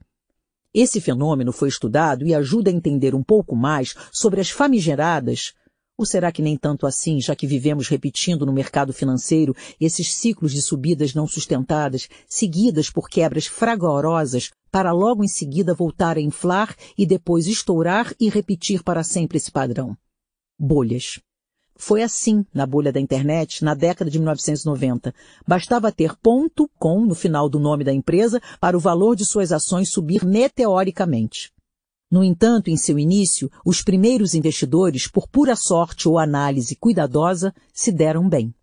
Esse 0.75 1.01
fenômeno 1.01 1.53
foi 1.53 1.69
estudado 1.69 2.27
e 2.27 2.35
ajuda 2.35 2.71
a 2.71 2.73
entender 2.73 3.15
um 3.15 3.23
pouco 3.23 3.55
mais 3.55 3.95
sobre 4.11 4.41
as 4.41 4.51
famigeradas 4.51 5.53
ou 5.97 6.07
será 6.07 6.33
que 6.33 6.43
nem 6.43 6.57
tanto 6.57 6.87
assim, 6.87 7.21
já 7.21 7.37
que 7.37 7.47
vivemos 7.47 7.87
repetindo 7.87 8.47
no 8.47 8.53
mercado 8.53 8.93
financeiro 8.93 9.55
esses 9.81 10.13
ciclos 10.13 10.53
de 10.53 10.63
subidas 10.63 11.15
não 11.15 11.27
sustentadas, 11.27 12.09
seguidas 12.27 12.91
por 12.91 13.09
quebras 13.09 13.47
fragorosas, 13.47 14.51
para 14.71 14.91
logo 14.91 15.23
em 15.23 15.29
seguida 15.29 15.75
voltar 15.75 16.17
a 16.17 16.21
inflar 16.21 16.75
e 16.97 17.07
depois 17.07 17.47
estourar 17.47 18.13
e 18.19 18.29
repetir 18.29 18.83
para 18.83 19.05
sempre 19.05 19.37
esse 19.37 19.53
padrão? 19.53 19.97
Bolhas. 20.59 21.21
Foi 21.85 22.01
assim 22.01 22.47
na 22.55 22.65
bolha 22.65 22.93
da 22.93 23.01
internet 23.01 23.65
na 23.65 23.75
década 23.75 24.09
de 24.09 24.17
1990. 24.17 25.13
Bastava 25.45 25.91
ter 25.91 26.15
ponto 26.15 26.71
.com 26.79 27.05
no 27.05 27.13
final 27.13 27.49
do 27.49 27.59
nome 27.59 27.83
da 27.83 27.93
empresa 27.93 28.41
para 28.61 28.77
o 28.77 28.81
valor 28.81 29.17
de 29.17 29.25
suas 29.25 29.51
ações 29.51 29.91
subir 29.91 30.25
meteoricamente. 30.25 31.53
No 32.09 32.23
entanto, 32.23 32.71
em 32.71 32.77
seu 32.77 33.01
início, 33.01 33.51
os 33.67 33.83
primeiros 33.83 34.33
investidores, 34.33 35.09
por 35.09 35.27
pura 35.27 35.57
sorte 35.57 36.09
ou 36.09 36.21
análise 36.21 36.77
cuidadosa, 36.77 37.53
se 37.75 37.91
deram 37.91 38.29
bem. 38.29 38.55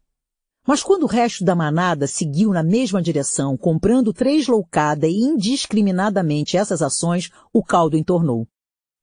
Mas 0.66 0.82
quando 0.82 1.04
o 1.04 1.08
resto 1.08 1.44
da 1.44 1.54
manada 1.54 2.08
seguiu 2.08 2.52
na 2.52 2.64
mesma 2.64 3.02
direção, 3.02 3.58
comprando 3.58 4.14
três 4.14 4.48
loucada 4.48 5.10
e 5.10 5.16
indiscriminadamente 5.16 6.56
essas 6.56 6.82
ações, 6.82 7.30
o 7.52 7.62
caldo 7.62 7.98
entornou. 7.98 8.48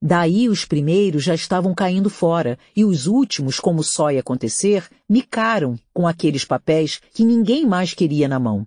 Daí 0.00 0.49
os 0.49 0.65
primeiros 0.65 1.25
já 1.25 1.34
estavam 1.34 1.75
caindo 1.75 2.10
fora, 2.10 2.58
e 2.76 2.84
os 2.84 3.07
últimos, 3.07 3.58
como 3.58 3.83
só 3.83 4.10
ia 4.10 4.20
acontecer, 4.20 4.86
micaram 5.08 5.78
com 5.92 6.07
aqueles 6.07 6.44
papéis 6.44 7.00
que 7.15 7.25
ninguém 7.25 7.65
mais 7.65 7.94
queria 7.94 8.28
na 8.28 8.39
mão. 8.39 8.66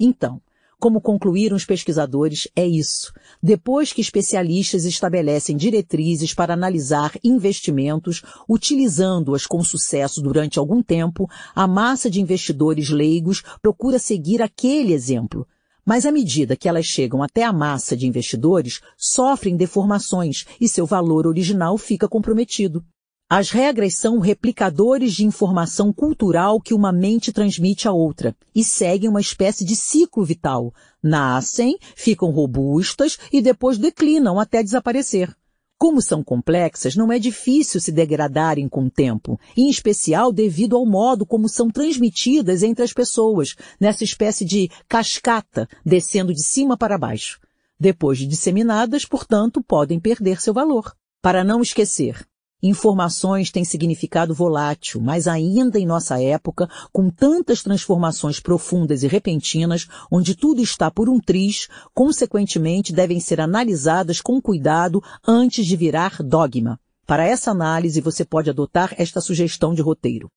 Então, 0.00 0.40
como 0.82 1.00
concluíram 1.00 1.54
os 1.56 1.64
pesquisadores, 1.64 2.48
é 2.56 2.66
isso. 2.66 3.12
Depois 3.40 3.92
que 3.92 4.00
especialistas 4.00 4.84
estabelecem 4.84 5.56
diretrizes 5.56 6.34
para 6.34 6.54
analisar 6.54 7.12
investimentos, 7.22 8.20
utilizando-as 8.48 9.46
com 9.46 9.62
sucesso 9.62 10.20
durante 10.20 10.58
algum 10.58 10.82
tempo, 10.82 11.30
a 11.54 11.68
massa 11.68 12.10
de 12.10 12.20
investidores 12.20 12.90
leigos 12.90 13.44
procura 13.62 14.00
seguir 14.00 14.42
aquele 14.42 14.92
exemplo. 14.92 15.46
Mas 15.84 16.06
à 16.06 16.12
medida 16.12 16.56
que 16.56 16.68
elas 16.68 16.86
chegam 16.86 17.22
até 17.22 17.42
a 17.42 17.52
massa 17.52 17.96
de 17.96 18.06
investidores, 18.06 18.80
sofrem 18.96 19.56
deformações 19.56 20.44
e 20.60 20.68
seu 20.68 20.86
valor 20.86 21.26
original 21.26 21.76
fica 21.76 22.08
comprometido. 22.08 22.84
As 23.28 23.50
regras 23.50 23.94
são 23.94 24.18
replicadores 24.18 25.14
de 25.14 25.24
informação 25.24 25.92
cultural 25.92 26.60
que 26.60 26.74
uma 26.74 26.92
mente 26.92 27.32
transmite 27.32 27.88
a 27.88 27.92
outra 27.92 28.36
e 28.54 28.62
seguem 28.62 29.08
uma 29.08 29.22
espécie 29.22 29.64
de 29.64 29.74
ciclo 29.74 30.22
vital. 30.22 30.72
Nascem, 31.02 31.78
ficam 31.96 32.30
robustas 32.30 33.18
e 33.32 33.40
depois 33.40 33.78
declinam 33.78 34.38
até 34.38 34.62
desaparecer. 34.62 35.34
Como 35.82 36.00
são 36.00 36.22
complexas, 36.22 36.94
não 36.94 37.10
é 37.10 37.18
difícil 37.18 37.80
se 37.80 37.90
degradarem 37.90 38.68
com 38.68 38.84
o 38.84 38.90
tempo, 38.90 39.36
em 39.56 39.68
especial 39.68 40.32
devido 40.32 40.76
ao 40.76 40.86
modo 40.86 41.26
como 41.26 41.48
são 41.48 41.68
transmitidas 41.68 42.62
entre 42.62 42.84
as 42.84 42.92
pessoas, 42.92 43.56
nessa 43.80 44.04
espécie 44.04 44.44
de 44.44 44.70
cascata, 44.88 45.68
descendo 45.84 46.32
de 46.32 46.40
cima 46.40 46.76
para 46.76 46.96
baixo. 46.96 47.40
Depois 47.80 48.16
de 48.16 48.28
disseminadas, 48.28 49.04
portanto, 49.04 49.60
podem 49.60 49.98
perder 49.98 50.40
seu 50.40 50.54
valor. 50.54 50.94
Para 51.20 51.42
não 51.42 51.60
esquecer, 51.60 52.28
Informações 52.64 53.50
têm 53.50 53.64
significado 53.64 54.32
volátil, 54.32 55.00
mas 55.00 55.26
ainda 55.26 55.80
em 55.80 55.84
nossa 55.84 56.22
época, 56.22 56.68
com 56.92 57.10
tantas 57.10 57.60
transformações 57.60 58.38
profundas 58.38 59.02
e 59.02 59.08
repentinas, 59.08 59.88
onde 60.08 60.36
tudo 60.36 60.62
está 60.62 60.88
por 60.88 61.08
um 61.08 61.18
triz, 61.18 61.66
consequentemente 61.92 62.92
devem 62.92 63.18
ser 63.18 63.40
analisadas 63.40 64.20
com 64.20 64.40
cuidado 64.40 65.02
antes 65.26 65.66
de 65.66 65.76
virar 65.76 66.22
dogma. 66.22 66.78
Para 67.04 67.26
essa 67.26 67.50
análise, 67.50 68.00
você 68.00 68.24
pode 68.24 68.48
adotar 68.48 68.94
esta 68.96 69.20
sugestão 69.20 69.74
de 69.74 69.82
roteiro. 69.82 70.28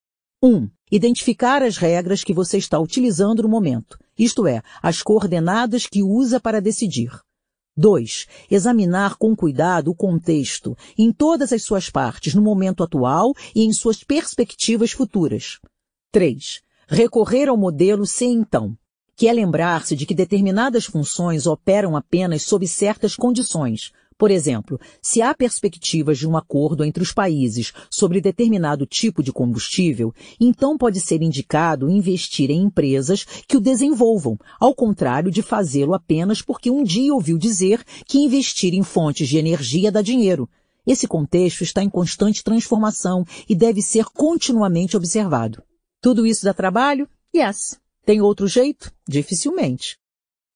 1. 0.42 0.48
Um, 0.48 0.70
identificar 0.92 1.62
as 1.62 1.78
regras 1.78 2.24
que 2.24 2.34
você 2.34 2.58
está 2.58 2.80
utilizando 2.80 3.44
no 3.44 3.50
momento, 3.50 4.00
isto 4.18 4.48
é, 4.48 4.64
as 4.82 5.04
coordenadas 5.04 5.86
que 5.86 6.02
usa 6.02 6.40
para 6.40 6.60
decidir. 6.60 7.12
2. 7.78 8.28
Examinar 8.50 9.16
com 9.18 9.36
cuidado 9.36 9.92
o 9.92 9.96
contexto, 9.96 10.78
em 10.98 11.12
todas 11.12 11.52
as 11.52 11.64
suas 11.64 11.90
partes, 11.90 12.34
no 12.34 12.42
momento 12.42 12.84
atual 12.84 13.34
e 13.54 13.64
em 13.64 13.74
suas 13.74 14.04
perspectivas 14.04 14.92
futuras. 14.92 15.60
3. 16.12 16.62
Recorrer 16.88 17.50
ao 17.50 17.58
modelo 17.58 18.06
se 18.06 18.26
então, 18.26 18.78
que 19.16 19.28
é 19.28 19.34
lembrar-se 19.34 19.96
de 19.96 20.06
que 20.06 20.14
determinadas 20.14 20.86
funções 20.86 21.46
operam 21.46 21.96
apenas 21.96 22.44
sob 22.44 22.68
certas 22.68 23.16
condições, 23.16 23.92
por 24.18 24.32
exemplo, 24.32 24.80
se 25.02 25.22
há 25.22 25.34
perspectivas 25.34 26.18
de 26.18 26.28
um 26.28 26.38
acordo 26.38 26.86
entre 26.86 27.04
os 27.04 27.12
países 27.12 27.74
sobre 27.90 28.22
determinado 28.22 28.86
tipo 28.86 29.22
de 29.22 29.32
combustível, 29.34 30.14
então 30.40 30.78
pode 30.78 31.02
ser 31.02 31.22
indicado 31.22 31.90
investir 31.90 32.50
em 32.50 32.62
empresas 32.62 33.26
que 33.46 33.58
o 33.58 33.60
desenvolvam, 33.60 34.38
ao 34.58 34.74
contrário 34.74 35.30
de 35.30 35.42
fazê-lo 35.42 35.94
apenas 35.94 36.42
porque 36.42 36.72
um 36.72 36.82
dia 36.82 37.14
ouviu 37.14 37.38
dizer 37.38 37.84
que 38.06 38.20
investir 38.20 38.74
em 38.74 38.84
fontes 38.84 39.28
de 39.28 39.38
energia 39.38 39.92
dá 39.92 40.02
dinheiro. 40.02 40.50
Esse 40.88 41.08
contexto 41.08 41.64
está 41.64 41.84
em 41.84 41.90
constante 41.90 42.44
transformação 42.44 43.26
e 43.50 43.56
deve 43.56 43.82
ser 43.82 44.06
continuamente 44.06 44.96
observado. 44.96 45.62
Tudo 46.00 46.26
isso 46.26 46.46
dá 46.46 46.54
trabalho? 46.54 47.10
Yes. 47.36 47.80
Tem 48.06 48.22
outro 48.22 48.48
jeito? 48.48 48.94
Dificilmente. 49.08 49.98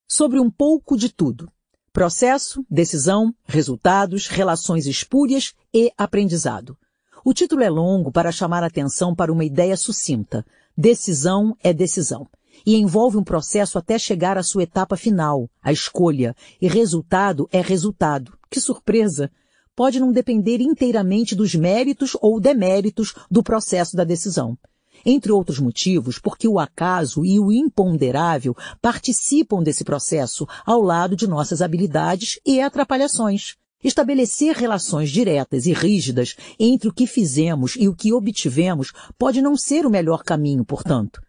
Sobre 0.08 0.40
um 0.40 0.50
pouco 0.50 0.96
de 0.96 1.10
tudo. 1.10 1.52
Processo, 1.92 2.64
decisão, 2.70 3.34
resultados, 3.46 4.28
relações 4.28 4.86
espúrias 4.86 5.54
e 5.74 5.92
aprendizado. 5.98 6.78
O 7.26 7.34
título 7.34 7.64
é 7.64 7.70
longo 7.70 8.12
para 8.12 8.32
chamar 8.32 8.64
atenção 8.64 9.16
para 9.16 9.34
uma 9.34 9.44
ideia 9.44 9.76
sucinta. 9.76 10.46
Decisão 10.78 11.56
é 11.64 11.74
decisão. 11.74 12.28
E 12.66 12.76
envolve 12.76 13.18
um 13.18 13.24
processo 13.24 13.78
até 13.78 13.98
chegar 13.98 14.38
à 14.38 14.44
sua 14.44 14.64
etapa 14.64 14.96
final, 14.96 15.50
a 15.64 15.72
escolha. 15.72 16.36
E 16.62 16.68
resultado 16.68 17.50
é 17.52 17.60
resultado. 17.60 18.38
Que 18.50 18.60
surpresa! 18.60 19.32
Pode 19.76 20.00
não 20.00 20.12
depender 20.12 20.62
inteiramente 20.62 21.36
dos 21.36 21.56
méritos 21.56 22.16
ou 22.22 22.40
deméritos 22.40 23.16
do 23.32 23.42
processo 23.42 23.96
da 23.96 24.04
decisão. 24.04 24.58
Entre 25.06 25.32
outros 25.32 25.60
motivos, 25.60 26.20
porque 26.20 26.48
o 26.48 26.60
acaso 26.60 27.24
e 27.26 27.40
o 27.40 27.52
imponderável 27.52 28.56
participam 28.82 29.62
desse 29.64 29.84
processo 29.84 30.48
ao 30.66 30.82
lado 30.82 31.16
de 31.16 31.28
nossas 31.28 31.62
habilidades 31.62 32.40
e 32.46 32.62
atrapalhações. 32.62 33.56
Estabelecer 33.82 34.56
relações 34.56 35.10
diretas 35.10 35.66
e 35.66 35.72
rígidas 35.72 36.36
entre 36.60 36.90
o 36.90 36.94
que 36.94 37.08
fizemos 37.08 37.76
e 37.78 37.88
o 37.88 37.96
que 37.96 38.12
obtivemos 38.12 38.92
pode 39.18 39.42
não 39.42 39.56
ser 39.56 39.86
o 39.86 39.90
melhor 39.90 40.24
caminho, 40.24 40.66
portanto. 40.66 41.22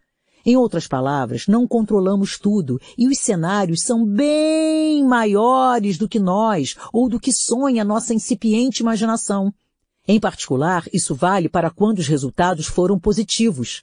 Em 0.45 0.57
outras 0.57 0.87
palavras, 0.87 1.47
não 1.47 1.67
controlamos 1.67 2.37
tudo 2.37 2.79
e 2.97 3.07
os 3.07 3.19
cenários 3.19 3.83
são 3.83 4.05
bem 4.05 5.03
maiores 5.03 5.97
do 5.97 6.09
que 6.09 6.19
nós 6.19 6.75
ou 6.91 7.07
do 7.07 7.19
que 7.19 7.31
sonha 7.31 7.85
nossa 7.85 8.13
incipiente 8.13 8.81
imaginação. 8.81 9.53
Em 10.07 10.19
particular, 10.19 10.85
isso 10.91 11.13
vale 11.13 11.47
para 11.47 11.69
quando 11.69 11.99
os 11.99 12.07
resultados 12.07 12.65
foram 12.65 12.99
positivos. 12.99 13.81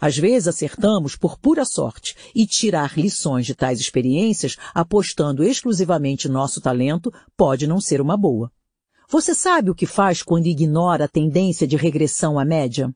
Às 0.00 0.16
vezes 0.16 0.48
acertamos 0.48 1.16
por 1.16 1.38
pura 1.38 1.64
sorte 1.64 2.16
e 2.34 2.46
tirar 2.46 2.98
lições 2.98 3.46
de 3.46 3.54
tais 3.54 3.80
experiências 3.80 4.56
apostando 4.74 5.42
exclusivamente 5.42 6.28
nosso 6.28 6.60
talento 6.60 7.12
pode 7.36 7.66
não 7.66 7.80
ser 7.80 8.00
uma 8.00 8.16
boa. 8.16 8.50
Você 9.08 9.34
sabe 9.34 9.70
o 9.70 9.74
que 9.74 9.86
faz 9.86 10.22
quando 10.22 10.46
ignora 10.46 11.04
a 11.04 11.08
tendência 11.08 11.66
de 11.66 11.76
regressão 11.76 12.38
à 12.38 12.44
média? 12.44 12.92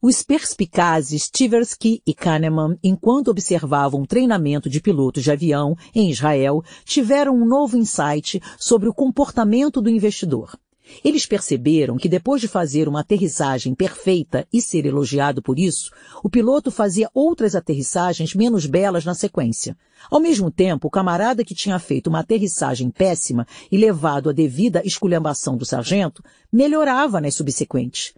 Os 0.00 0.22
perspicazes 0.22 1.28
Tversky 1.28 2.00
e 2.06 2.14
Kahneman, 2.14 2.78
enquanto 2.84 3.28
observavam 3.28 4.02
um 4.02 4.06
treinamento 4.06 4.70
de 4.70 4.80
pilotos 4.80 5.24
de 5.24 5.32
avião 5.32 5.74
em 5.92 6.08
Israel, 6.08 6.62
tiveram 6.84 7.34
um 7.34 7.44
novo 7.44 7.76
insight 7.76 8.40
sobre 8.56 8.88
o 8.88 8.94
comportamento 8.94 9.82
do 9.82 9.90
investidor. 9.90 10.56
Eles 11.04 11.26
perceberam 11.26 11.96
que 11.96 12.08
depois 12.08 12.40
de 12.40 12.48
fazer 12.48 12.88
uma 12.88 13.00
aterrissagem 13.00 13.74
perfeita 13.74 14.46
e 14.52 14.60
ser 14.60 14.86
elogiado 14.86 15.42
por 15.42 15.58
isso, 15.58 15.90
o 16.22 16.28
piloto 16.28 16.70
fazia 16.70 17.10
outras 17.14 17.54
aterrissagens 17.54 18.34
menos 18.34 18.66
belas 18.66 19.04
na 19.04 19.14
sequência. 19.14 19.76
Ao 20.10 20.20
mesmo 20.20 20.50
tempo, 20.50 20.88
o 20.88 20.90
camarada 20.90 21.44
que 21.44 21.54
tinha 21.54 21.78
feito 21.78 22.08
uma 22.08 22.20
aterrissagem 22.20 22.90
péssima 22.90 23.46
e 23.70 23.76
levado 23.76 24.30
a 24.30 24.32
devida 24.32 24.82
esculhambação 24.84 25.56
do 25.56 25.64
sargento, 25.64 26.22
melhorava 26.52 27.20
nas 27.20 27.34
subsequentes. 27.34 28.14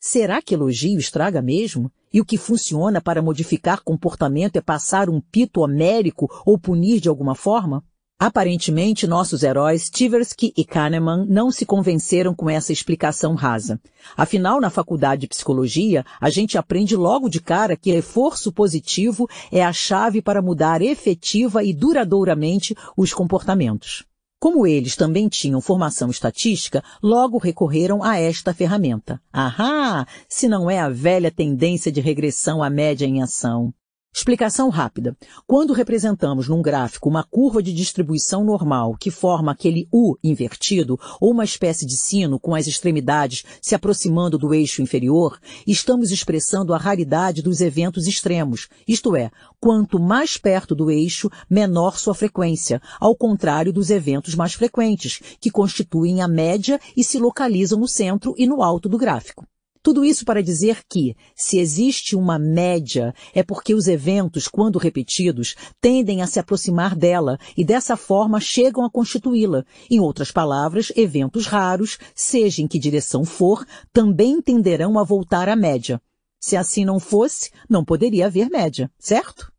Será 0.00 0.40
que 0.40 0.54
elogio 0.54 0.98
estraga 0.98 1.42
mesmo? 1.42 1.90
E 2.12 2.20
o 2.20 2.24
que 2.24 2.38
funciona 2.38 3.00
para 3.00 3.20
modificar 3.20 3.82
comportamento 3.82 4.56
é 4.56 4.60
passar 4.60 5.10
um 5.10 5.20
pito 5.20 5.60
homérico 5.60 6.28
ou 6.46 6.58
punir 6.58 7.00
de 7.00 7.08
alguma 7.08 7.34
forma? 7.34 7.84
Aparentemente, 8.20 9.06
nossos 9.06 9.44
heróis 9.44 9.88
Tversky 9.88 10.52
e 10.56 10.64
Kahneman 10.64 11.24
não 11.28 11.52
se 11.52 11.64
convenceram 11.64 12.34
com 12.34 12.50
essa 12.50 12.72
explicação 12.72 13.36
rasa. 13.36 13.80
Afinal, 14.16 14.60
na 14.60 14.70
faculdade 14.70 15.20
de 15.20 15.28
psicologia, 15.28 16.04
a 16.20 16.28
gente 16.28 16.58
aprende 16.58 16.96
logo 16.96 17.28
de 17.28 17.40
cara 17.40 17.76
que 17.76 17.92
reforço 17.92 18.52
positivo 18.52 19.28
é 19.52 19.64
a 19.64 19.72
chave 19.72 20.20
para 20.20 20.42
mudar 20.42 20.82
efetiva 20.82 21.62
e 21.62 21.72
duradouramente 21.72 22.74
os 22.96 23.14
comportamentos. 23.14 24.04
Como 24.40 24.66
eles 24.66 24.96
também 24.96 25.28
tinham 25.28 25.60
formação 25.60 26.10
estatística, 26.10 26.82
logo 27.00 27.38
recorreram 27.38 28.02
a 28.02 28.18
esta 28.18 28.52
ferramenta. 28.52 29.20
Ahá! 29.32 30.04
Se 30.28 30.48
não 30.48 30.68
é 30.68 30.80
a 30.80 30.88
velha 30.88 31.30
tendência 31.30 31.92
de 31.92 32.00
regressão 32.00 32.64
à 32.64 32.68
média 32.68 33.06
em 33.06 33.22
ação. 33.22 33.72
Explicação 34.18 34.68
rápida. 34.68 35.16
Quando 35.46 35.72
representamos 35.72 36.48
num 36.48 36.60
gráfico 36.60 37.08
uma 37.08 37.22
curva 37.22 37.62
de 37.62 37.72
distribuição 37.72 38.42
normal 38.42 38.96
que 38.98 39.12
forma 39.12 39.52
aquele 39.52 39.86
U 39.92 40.16
invertido, 40.24 40.98
ou 41.20 41.30
uma 41.30 41.44
espécie 41.44 41.86
de 41.86 41.96
sino 41.96 42.36
com 42.40 42.52
as 42.52 42.66
extremidades 42.66 43.44
se 43.62 43.76
aproximando 43.76 44.36
do 44.36 44.52
eixo 44.52 44.82
inferior, 44.82 45.38
estamos 45.64 46.10
expressando 46.10 46.74
a 46.74 46.76
raridade 46.76 47.42
dos 47.42 47.60
eventos 47.60 48.08
extremos, 48.08 48.68
isto 48.88 49.14
é, 49.14 49.30
quanto 49.60 50.00
mais 50.00 50.36
perto 50.36 50.74
do 50.74 50.90
eixo, 50.90 51.30
menor 51.48 51.96
sua 51.96 52.12
frequência, 52.12 52.82
ao 52.98 53.14
contrário 53.14 53.72
dos 53.72 53.88
eventos 53.88 54.34
mais 54.34 54.52
frequentes, 54.52 55.20
que 55.40 55.48
constituem 55.48 56.22
a 56.22 56.26
média 56.26 56.80
e 56.96 57.04
se 57.04 57.20
localizam 57.20 57.78
no 57.78 57.86
centro 57.86 58.34
e 58.36 58.48
no 58.48 58.64
alto 58.64 58.88
do 58.88 58.98
gráfico. 58.98 59.46
Tudo 59.82 60.04
isso 60.04 60.24
para 60.24 60.42
dizer 60.42 60.82
que, 60.88 61.16
se 61.34 61.58
existe 61.58 62.16
uma 62.16 62.38
média, 62.38 63.14
é 63.34 63.42
porque 63.42 63.74
os 63.74 63.86
eventos, 63.86 64.48
quando 64.48 64.78
repetidos, 64.78 65.54
tendem 65.80 66.20
a 66.22 66.26
se 66.26 66.40
aproximar 66.40 66.96
dela 66.96 67.38
e 67.56 67.64
dessa 67.64 67.96
forma 67.96 68.40
chegam 68.40 68.84
a 68.84 68.90
constituí-la. 68.90 69.64
Em 69.90 70.00
outras 70.00 70.30
palavras, 70.30 70.92
eventos 70.96 71.46
raros, 71.46 71.98
seja 72.14 72.62
em 72.62 72.66
que 72.66 72.78
direção 72.78 73.24
for, 73.24 73.64
também 73.92 74.40
tenderão 74.42 74.98
a 74.98 75.04
voltar 75.04 75.48
à 75.48 75.56
média. 75.56 76.00
Se 76.40 76.56
assim 76.56 76.84
não 76.84 77.00
fosse, 77.00 77.50
não 77.68 77.84
poderia 77.84 78.26
haver 78.26 78.48
média, 78.48 78.90
certo? 78.98 79.52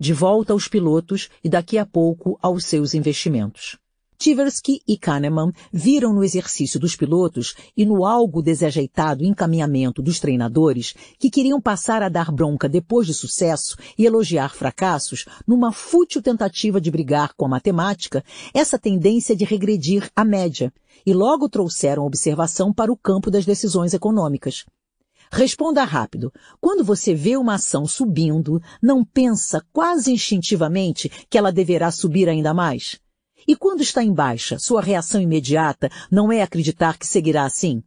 De 0.00 0.12
volta 0.12 0.52
aos 0.52 0.68
pilotos 0.68 1.28
e 1.42 1.48
daqui 1.48 1.78
a 1.78 1.86
pouco 1.86 2.38
aos 2.42 2.64
seus 2.64 2.94
investimentos. 2.94 3.78
Tversky 4.22 4.80
e 4.86 4.96
Kahneman 4.96 5.50
viram 5.72 6.12
no 6.12 6.22
exercício 6.22 6.78
dos 6.78 6.94
pilotos 6.94 7.56
e 7.76 7.84
no 7.84 8.06
algo 8.06 8.40
desajeitado 8.40 9.24
encaminhamento 9.24 10.00
dos 10.00 10.20
treinadores 10.20 10.94
que 11.18 11.28
queriam 11.28 11.60
passar 11.60 12.04
a 12.04 12.08
dar 12.08 12.30
bronca 12.30 12.68
depois 12.68 13.08
de 13.08 13.14
sucesso 13.14 13.76
e 13.98 14.06
elogiar 14.06 14.54
fracassos 14.54 15.24
numa 15.44 15.72
fútil 15.72 16.22
tentativa 16.22 16.80
de 16.80 16.88
brigar 16.88 17.34
com 17.34 17.46
a 17.46 17.48
matemática, 17.48 18.22
essa 18.54 18.78
tendência 18.78 19.34
de 19.34 19.44
regredir 19.44 20.08
à 20.14 20.24
média, 20.24 20.72
e 21.04 21.12
logo 21.12 21.48
trouxeram 21.48 22.04
a 22.04 22.06
observação 22.06 22.72
para 22.72 22.92
o 22.92 22.96
campo 22.96 23.28
das 23.28 23.44
decisões 23.44 23.92
econômicas. 23.92 24.64
Responda 25.32 25.82
rápido. 25.82 26.32
Quando 26.60 26.84
você 26.84 27.12
vê 27.12 27.36
uma 27.36 27.54
ação 27.54 27.86
subindo, 27.86 28.62
não 28.80 29.04
pensa 29.04 29.66
quase 29.72 30.12
instintivamente 30.12 31.10
que 31.28 31.36
ela 31.36 31.50
deverá 31.50 31.90
subir 31.90 32.28
ainda 32.28 32.54
mais? 32.54 33.02
E 33.46 33.56
quando 33.56 33.82
está 33.82 34.02
em 34.02 34.12
baixa, 34.12 34.58
sua 34.58 34.80
reação 34.80 35.20
imediata 35.20 35.90
não 36.10 36.30
é 36.30 36.42
acreditar 36.42 36.98
que 36.98 37.06
seguirá 37.06 37.44
assim? 37.44 37.82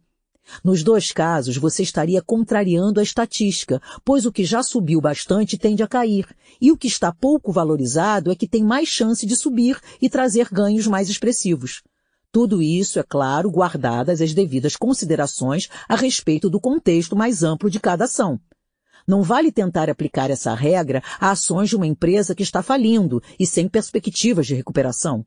Nos 0.62 0.82
dois 0.82 1.12
casos, 1.12 1.56
você 1.56 1.82
estaria 1.82 2.22
contrariando 2.22 3.00
a 3.00 3.02
estatística, 3.02 3.80
pois 4.04 4.26
o 4.26 4.32
que 4.32 4.44
já 4.44 4.62
subiu 4.62 5.00
bastante 5.00 5.58
tende 5.58 5.82
a 5.82 5.88
cair, 5.88 6.26
e 6.60 6.70
o 6.70 6.76
que 6.76 6.86
está 6.86 7.12
pouco 7.12 7.52
valorizado 7.52 8.30
é 8.30 8.34
que 8.36 8.48
tem 8.48 8.62
mais 8.62 8.88
chance 8.88 9.26
de 9.26 9.34
subir 9.36 9.78
e 10.00 10.08
trazer 10.08 10.48
ganhos 10.50 10.86
mais 10.86 11.08
expressivos. 11.08 11.82
Tudo 12.30 12.62
isso, 12.62 12.98
é 12.98 13.02
claro, 13.02 13.50
guardadas 13.50 14.20
as 14.20 14.34
devidas 14.34 14.76
considerações 14.76 15.68
a 15.88 15.96
respeito 15.96 16.50
do 16.50 16.60
contexto 16.60 17.16
mais 17.16 17.42
amplo 17.42 17.70
de 17.70 17.80
cada 17.80 18.04
ação. 18.04 18.38
Não 19.06 19.22
vale 19.22 19.52
tentar 19.52 19.88
aplicar 19.88 20.30
essa 20.30 20.52
regra 20.54 21.02
a 21.20 21.30
ações 21.30 21.68
de 21.68 21.76
uma 21.76 21.86
empresa 21.86 22.34
que 22.34 22.42
está 22.42 22.62
falindo 22.62 23.22
e 23.38 23.46
sem 23.46 23.68
perspectivas 23.68 24.46
de 24.46 24.54
recuperação. 24.54 25.24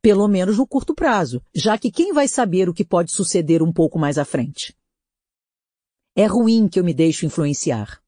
Pelo 0.00 0.28
menos 0.28 0.58
no 0.58 0.66
curto 0.66 0.94
prazo, 0.94 1.42
já 1.54 1.76
que 1.76 1.90
quem 1.90 2.12
vai 2.12 2.28
saber 2.28 2.68
o 2.68 2.74
que 2.74 2.84
pode 2.84 3.12
suceder 3.12 3.62
um 3.62 3.72
pouco 3.72 3.98
mais 3.98 4.18
à 4.18 4.24
frente? 4.24 4.76
É 6.14 6.26
ruim 6.26 6.68
que 6.68 6.78
eu 6.78 6.84
me 6.84 6.94
deixo 6.94 7.26
influenciar. 7.26 8.00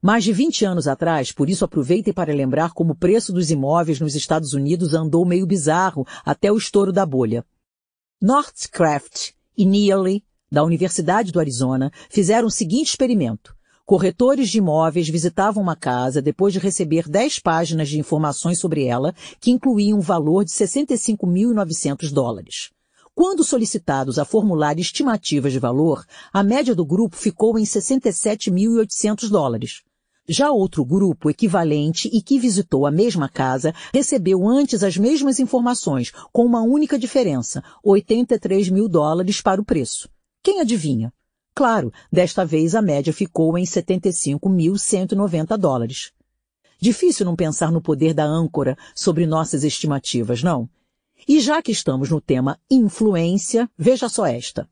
Mais 0.00 0.22
de 0.22 0.32
20 0.32 0.64
anos 0.64 0.86
atrás, 0.86 1.32
por 1.32 1.50
isso 1.50 1.64
aproveitem 1.64 2.14
para 2.14 2.32
lembrar 2.32 2.72
como 2.72 2.92
o 2.92 2.96
preço 2.96 3.32
dos 3.32 3.50
imóveis 3.50 3.98
nos 3.98 4.14
Estados 4.14 4.52
Unidos 4.52 4.94
andou 4.94 5.26
meio 5.26 5.46
bizarro 5.46 6.06
até 6.24 6.52
o 6.52 6.56
estouro 6.56 6.92
da 6.92 7.04
bolha. 7.04 7.44
Northcraft 8.20 9.32
e 9.56 9.66
Nearly 9.66 10.24
da 10.50 10.64
Universidade 10.64 11.30
do 11.30 11.40
Arizona, 11.40 11.92
fizeram 12.08 12.48
o 12.48 12.50
seguinte 12.50 12.88
experimento. 12.88 13.56
Corretores 13.88 14.50
de 14.50 14.58
imóveis 14.58 15.08
visitavam 15.08 15.62
uma 15.62 15.74
casa 15.74 16.20
depois 16.20 16.52
de 16.52 16.58
receber 16.58 17.08
10 17.08 17.38
páginas 17.38 17.88
de 17.88 17.98
informações 17.98 18.58
sobre 18.58 18.84
ela, 18.84 19.14
que 19.40 19.50
incluíam 19.50 19.96
um 19.96 20.02
valor 20.02 20.44
de 20.44 20.50
65.900 20.50 22.12
dólares. 22.12 22.68
Quando 23.14 23.42
solicitados 23.42 24.18
a 24.18 24.26
formular 24.26 24.78
estimativas 24.78 25.54
de 25.54 25.58
valor, 25.58 26.04
a 26.30 26.42
média 26.42 26.74
do 26.74 26.84
grupo 26.84 27.16
ficou 27.16 27.58
em 27.58 27.62
67.800 27.62 29.30
dólares. 29.30 29.80
Já 30.28 30.52
outro 30.52 30.84
grupo 30.84 31.30
equivalente 31.30 32.10
e 32.12 32.20
que 32.20 32.38
visitou 32.38 32.86
a 32.86 32.90
mesma 32.90 33.26
casa 33.26 33.74
recebeu 33.90 34.46
antes 34.46 34.82
as 34.82 34.98
mesmas 34.98 35.40
informações, 35.40 36.12
com 36.30 36.44
uma 36.44 36.60
única 36.60 36.98
diferença, 36.98 37.64
83 37.82 38.68
mil 38.68 38.86
dólares 38.86 39.40
para 39.40 39.62
o 39.62 39.64
preço. 39.64 40.10
Quem 40.42 40.60
adivinha? 40.60 41.10
Claro, 41.58 41.92
desta 42.08 42.44
vez 42.46 42.76
a 42.76 42.80
média 42.80 43.12
ficou 43.12 43.58
em 43.58 43.64
75.190 43.64 45.56
dólares. 45.58 46.12
Difícil 46.80 47.26
não 47.26 47.34
pensar 47.34 47.72
no 47.72 47.82
poder 47.82 48.14
da 48.14 48.24
âncora 48.24 48.78
sobre 48.94 49.26
nossas 49.26 49.64
estimativas, 49.64 50.40
não? 50.40 50.70
E 51.26 51.40
já 51.40 51.60
que 51.60 51.72
estamos 51.72 52.10
no 52.10 52.20
tema 52.20 52.60
influência, 52.70 53.68
veja 53.76 54.08
só 54.08 54.24
esta. 54.24 54.70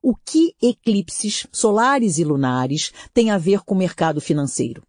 O 0.00 0.14
que 0.14 0.54
eclipses 0.62 1.48
solares 1.50 2.16
e 2.18 2.22
lunares 2.22 2.92
têm 3.12 3.32
a 3.32 3.36
ver 3.36 3.62
com 3.62 3.74
o 3.74 3.78
mercado 3.78 4.20
financeiro? 4.20 4.84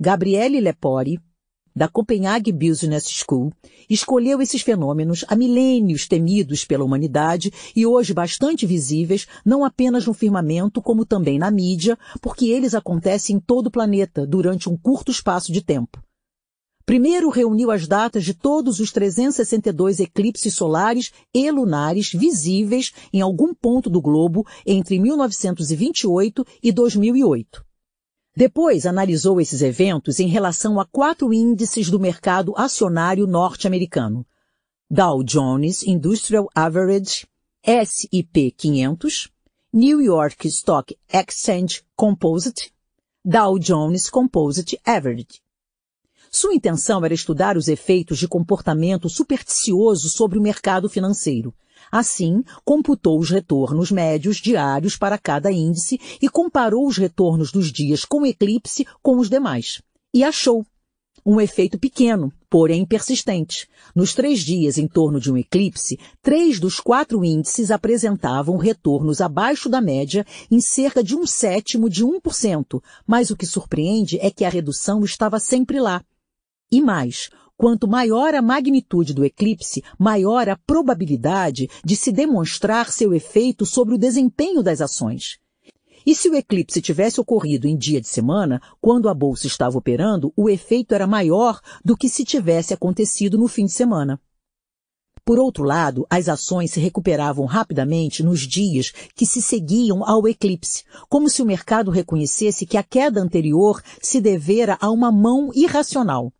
Gabriele 0.00 0.58
Lepori, 0.58 1.20
da 1.74 1.88
Copenhague 1.88 2.52
Business 2.52 3.06
School, 3.08 3.52
escolheu 3.88 4.40
esses 4.40 4.62
fenômenos 4.62 5.24
há 5.28 5.34
milênios 5.34 6.06
temidos 6.06 6.64
pela 6.64 6.84
humanidade 6.84 7.52
e 7.74 7.86
hoje 7.86 8.12
bastante 8.14 8.66
visíveis, 8.66 9.26
não 9.44 9.64
apenas 9.64 10.06
no 10.06 10.12
firmamento, 10.12 10.82
como 10.82 11.06
também 11.06 11.38
na 11.38 11.50
mídia, 11.50 11.98
porque 12.20 12.46
eles 12.46 12.74
acontecem 12.74 13.36
em 13.36 13.40
todo 13.40 13.66
o 13.66 13.70
planeta 13.70 14.26
durante 14.26 14.68
um 14.68 14.76
curto 14.76 15.10
espaço 15.10 15.52
de 15.52 15.62
tempo. 15.62 16.02
Primeiro 16.84 17.30
reuniu 17.30 17.70
as 17.70 17.86
datas 17.86 18.24
de 18.24 18.34
todos 18.34 18.80
os 18.80 18.90
362 18.90 20.00
eclipses 20.00 20.52
solares 20.52 21.12
e 21.32 21.48
lunares 21.50 22.10
visíveis 22.12 22.92
em 23.12 23.20
algum 23.20 23.54
ponto 23.54 23.88
do 23.88 24.00
globo 24.00 24.44
entre 24.66 24.98
1928 24.98 26.44
e 26.62 26.72
2008. 26.72 27.71
Depois 28.34 28.86
analisou 28.86 29.40
esses 29.42 29.60
eventos 29.60 30.18
em 30.18 30.26
relação 30.26 30.80
a 30.80 30.86
quatro 30.86 31.34
índices 31.34 31.90
do 31.90 32.00
mercado 32.00 32.54
acionário 32.56 33.26
norte-americano. 33.26 34.26
Dow 34.90 35.22
Jones 35.22 35.82
Industrial 35.82 36.48
Average, 36.54 37.26
S&P 37.62 38.50
500, 38.50 39.30
New 39.70 40.00
York 40.00 40.48
Stock 40.48 40.96
Exchange 41.12 41.82
Composite, 41.94 42.72
Dow 43.22 43.58
Jones 43.58 44.08
Composite 44.08 44.80
Average. 44.82 45.42
Sua 46.30 46.54
intenção 46.54 47.04
era 47.04 47.12
estudar 47.12 47.58
os 47.58 47.68
efeitos 47.68 48.18
de 48.18 48.26
comportamento 48.26 49.10
supersticioso 49.10 50.08
sobre 50.08 50.38
o 50.38 50.42
mercado 50.42 50.88
financeiro, 50.88 51.54
Assim, 51.92 52.42
computou 52.64 53.18
os 53.20 53.28
retornos 53.28 53.90
médios 53.90 54.38
diários 54.38 54.96
para 54.96 55.18
cada 55.18 55.52
índice 55.52 56.00
e 56.22 56.26
comparou 56.26 56.86
os 56.86 56.96
retornos 56.96 57.52
dos 57.52 57.70
dias 57.70 58.02
com 58.02 58.24
eclipse 58.24 58.86
com 59.02 59.18
os 59.18 59.28
demais. 59.28 59.82
E 60.14 60.24
achou 60.24 60.64
um 61.24 61.38
efeito 61.38 61.78
pequeno, 61.78 62.32
porém 62.48 62.86
persistente. 62.86 63.68
Nos 63.94 64.14
três 64.14 64.40
dias 64.40 64.78
em 64.78 64.88
torno 64.88 65.20
de 65.20 65.30
um 65.30 65.36
eclipse, 65.36 65.98
três 66.22 66.58
dos 66.58 66.80
quatro 66.80 67.22
índices 67.22 67.70
apresentavam 67.70 68.56
retornos 68.56 69.20
abaixo 69.20 69.68
da 69.68 69.80
média 69.80 70.26
em 70.50 70.62
cerca 70.62 71.04
de 71.04 71.14
um 71.14 71.26
sétimo 71.26 71.90
de 71.90 72.04
1%, 72.04 72.82
mas 73.06 73.30
o 73.30 73.36
que 73.36 73.44
surpreende 73.44 74.18
é 74.18 74.30
que 74.30 74.46
a 74.46 74.48
redução 74.48 75.04
estava 75.04 75.38
sempre 75.38 75.78
lá. 75.78 76.02
E 76.72 76.80
mais, 76.80 77.28
Quanto 77.62 77.86
maior 77.86 78.34
a 78.34 78.42
magnitude 78.42 79.14
do 79.14 79.24
eclipse, 79.24 79.84
maior 79.96 80.48
a 80.48 80.56
probabilidade 80.56 81.70
de 81.84 81.94
se 81.94 82.10
demonstrar 82.10 82.90
seu 82.90 83.14
efeito 83.14 83.64
sobre 83.64 83.94
o 83.94 83.98
desempenho 83.98 84.64
das 84.64 84.80
ações. 84.80 85.38
E 86.04 86.12
se 86.12 86.28
o 86.28 86.34
eclipse 86.34 86.82
tivesse 86.82 87.20
ocorrido 87.20 87.68
em 87.68 87.76
dia 87.76 88.00
de 88.00 88.08
semana, 88.08 88.60
quando 88.80 89.08
a 89.08 89.14
bolsa 89.14 89.46
estava 89.46 89.78
operando, 89.78 90.32
o 90.36 90.50
efeito 90.50 90.92
era 90.92 91.06
maior 91.06 91.60
do 91.84 91.96
que 91.96 92.08
se 92.08 92.24
tivesse 92.24 92.74
acontecido 92.74 93.38
no 93.38 93.46
fim 93.46 93.66
de 93.66 93.72
semana. 93.72 94.20
Por 95.24 95.38
outro 95.38 95.62
lado, 95.62 96.04
as 96.10 96.28
ações 96.28 96.72
se 96.72 96.80
recuperavam 96.80 97.46
rapidamente 97.46 98.24
nos 98.24 98.40
dias 98.40 98.90
que 99.14 99.24
se 99.24 99.40
seguiam 99.40 100.04
ao 100.04 100.26
eclipse, 100.26 100.82
como 101.08 101.30
se 101.30 101.40
o 101.40 101.46
mercado 101.46 101.92
reconhecesse 101.92 102.66
que 102.66 102.76
a 102.76 102.82
queda 102.82 103.20
anterior 103.20 103.80
se 104.02 104.20
devera 104.20 104.76
a 104.80 104.90
uma 104.90 105.12
mão 105.12 105.52
irracional. 105.54 106.32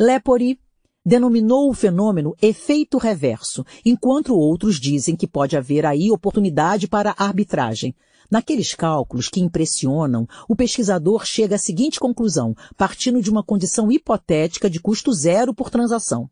Lepori 0.00 0.60
denominou 1.04 1.68
o 1.68 1.74
fenômeno 1.74 2.32
efeito 2.40 2.98
reverso, 2.98 3.64
enquanto 3.84 4.32
outros 4.32 4.78
dizem 4.78 5.16
que 5.16 5.26
pode 5.26 5.56
haver 5.56 5.84
aí 5.84 6.08
oportunidade 6.12 6.86
para 6.86 7.16
arbitragem. 7.18 7.92
Naqueles 8.30 8.76
cálculos 8.76 9.28
que 9.28 9.40
impressionam, 9.40 10.24
o 10.48 10.54
pesquisador 10.54 11.26
chega 11.26 11.56
à 11.56 11.58
seguinte 11.58 11.98
conclusão, 11.98 12.54
partindo 12.76 13.20
de 13.20 13.28
uma 13.28 13.42
condição 13.42 13.90
hipotética 13.90 14.70
de 14.70 14.78
custo 14.78 15.12
zero 15.12 15.52
por 15.52 15.68
transação. 15.68 16.30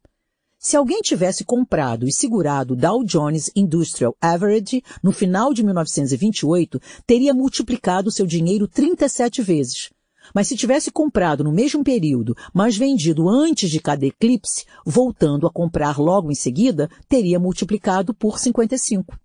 Se 0.60 0.76
alguém 0.76 1.00
tivesse 1.00 1.44
comprado 1.44 2.06
e 2.06 2.12
segurado 2.12 2.76
Dow 2.76 3.02
Jones 3.02 3.50
Industrial 3.56 4.14
Average 4.20 4.80
no 5.02 5.10
final 5.10 5.52
de 5.52 5.64
1928, 5.64 6.80
teria 7.04 7.34
multiplicado 7.34 8.12
seu 8.12 8.26
dinheiro 8.26 8.68
37 8.68 9.42
vezes. 9.42 9.90
Mas 10.34 10.48
se 10.48 10.56
tivesse 10.56 10.90
comprado 10.90 11.44
no 11.44 11.52
mesmo 11.52 11.82
período, 11.82 12.36
mas 12.52 12.76
vendido 12.76 13.28
antes 13.28 13.70
de 13.70 13.80
cada 13.80 14.06
eclipse, 14.06 14.64
voltando 14.84 15.46
a 15.46 15.50
comprar 15.50 15.98
logo 15.98 16.30
em 16.30 16.34
seguida, 16.34 16.88
teria 17.08 17.38
multiplicado 17.38 18.14
por 18.14 18.38
55. 18.38 19.16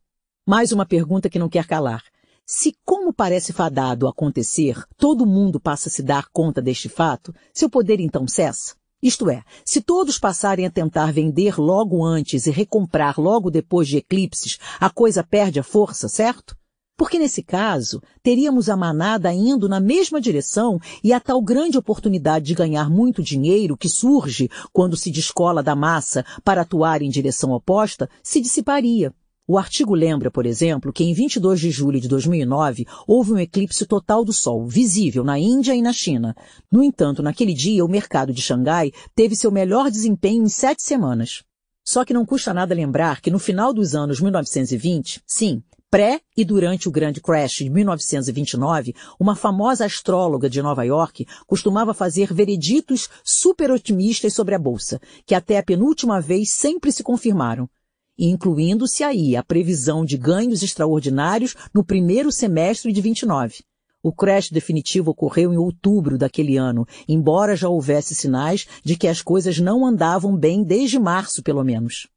Mais 0.48 0.72
uma 0.72 0.86
pergunta 0.86 1.30
que 1.30 1.40
não 1.40 1.50
quer 1.50 1.66
calar. 1.68 2.04
Se, 2.46 2.76
como 2.84 3.14
parece 3.14 3.54
fadado 3.54 4.08
acontecer, 4.08 4.76
todo 4.98 5.26
mundo 5.26 5.60
passa 5.60 5.88
a 5.88 5.92
se 5.92 6.04
dar 6.04 6.28
conta 6.34 6.62
deste 6.62 6.90
fato, 6.90 7.34
seu 7.54 7.70
poder 7.70 8.00
então 8.00 8.28
cessa? 8.28 8.76
Isto 9.02 9.30
é, 9.30 9.44
se 9.66 9.82
todos 9.82 10.20
passarem 10.20 10.66
a 10.66 10.70
tentar 10.70 11.12
vender 11.12 11.60
logo 11.60 12.06
antes 12.06 12.46
e 12.46 12.52
recomprar 12.52 13.20
logo 13.20 13.50
depois 13.50 13.88
de 13.88 13.98
eclipses, 13.98 14.60
a 14.80 14.90
coisa 14.90 15.24
perde 15.24 15.60
a 15.60 15.64
força, 15.64 16.08
certo? 16.08 16.56
Porque 17.02 17.18
nesse 17.18 17.42
caso, 17.42 18.00
teríamos 18.22 18.70
a 18.70 18.78
manada 18.78 19.34
indo 19.34 19.68
na 19.68 19.80
mesma 19.80 20.22
direção 20.22 20.80
e 21.04 21.12
a 21.12 21.20
tal 21.20 21.42
grande 21.42 21.76
oportunidade 21.76 22.46
de 22.46 22.54
ganhar 22.54 22.92
muito 22.92 23.24
dinheiro 23.24 23.76
que 23.76 23.90
surge 23.90 24.48
quando 24.72 24.96
se 24.96 25.10
descola 25.10 25.64
da 25.64 25.76
massa 25.76 26.24
para 26.44 26.62
atuar 26.62 27.02
em 27.02 27.10
direção 27.10 27.54
oposta 27.54 28.08
se 28.22 28.40
dissiparia. 28.40 29.12
O 29.48 29.58
artigo 29.58 29.96
lembra, 29.96 30.30
por 30.30 30.46
exemplo, 30.46 30.94
que 30.94 31.04
em 31.04 31.12
22 31.12 31.60
de 31.60 31.72
julho 31.72 32.00
de 32.00 32.08
2009 32.08 32.86
houve 33.08 33.34
um 33.34 33.40
eclipse 33.40 33.84
total 33.88 34.24
do 34.24 34.32
Sol, 34.32 34.68
visível 34.68 35.24
na 35.24 35.40
Índia 35.40 35.74
e 35.74 35.82
na 35.82 35.92
China. 35.92 36.36
No 36.72 36.84
entanto, 36.84 37.24
naquele 37.24 37.56
dia, 37.56 37.84
o 37.84 37.90
mercado 37.90 38.32
de 38.32 38.44
Xangai 38.44 38.92
teve 39.16 39.36
seu 39.36 39.50
melhor 39.50 39.90
desempenho 39.90 40.44
em 40.44 40.50
sete 40.50 40.84
semanas. 40.84 41.42
Só 41.84 42.06
que 42.06 42.14
não 42.14 42.28
custa 42.28 42.54
nada 42.54 42.76
lembrar 42.76 43.22
que 43.22 43.32
no 43.32 43.40
final 43.40 43.74
dos 43.74 43.96
anos 43.96 44.22
1920, 44.22 45.20
sim, 45.26 45.64
Pré 45.92 46.22
e 46.38 46.46
durante 46.46 46.88
o 46.88 46.92
grande 46.92 47.20
crash 47.20 47.56
de 47.56 47.70
1929, 47.70 48.96
uma 49.20 49.36
famosa 49.36 49.84
astróloga 49.84 50.50
de 50.50 50.62
Nova 50.62 50.86
York 50.86 51.28
costumava 51.46 51.94
fazer 51.94 52.34
vereditos 52.34 53.10
super 53.26 53.70
otimistas 53.70 54.34
sobre 54.34 54.56
a 54.56 54.58
bolsa, 54.58 55.02
que 55.26 55.36
até 55.36 55.58
a 55.58 55.64
penúltima 55.64 56.22
vez 56.22 56.54
sempre 56.54 56.94
se 56.94 57.04
confirmaram, 57.04 57.70
incluindo-se 58.18 59.04
aí 59.04 59.36
a 59.36 59.44
previsão 59.44 60.06
de 60.06 60.16
ganhos 60.16 60.64
extraordinários 60.64 61.58
no 61.74 61.84
primeiro 61.84 62.32
semestre 62.32 62.94
de 62.94 63.02
29. 63.02 63.62
O 64.02 64.14
crash 64.14 64.50
definitivo 64.50 65.12
ocorreu 65.12 65.52
em 65.52 65.58
outubro 65.58 66.18
daquele 66.18 66.56
ano, 66.56 66.88
embora 67.06 67.54
já 67.54 67.68
houvesse 67.68 68.16
sinais 68.16 68.66
de 68.82 68.96
que 68.96 69.10
as 69.10 69.22
coisas 69.22 69.60
não 69.60 69.86
andavam 69.86 70.38
bem 70.38 70.64
desde 70.64 70.98
março, 70.98 71.44
pelo 71.44 71.66
menos. 71.66 72.08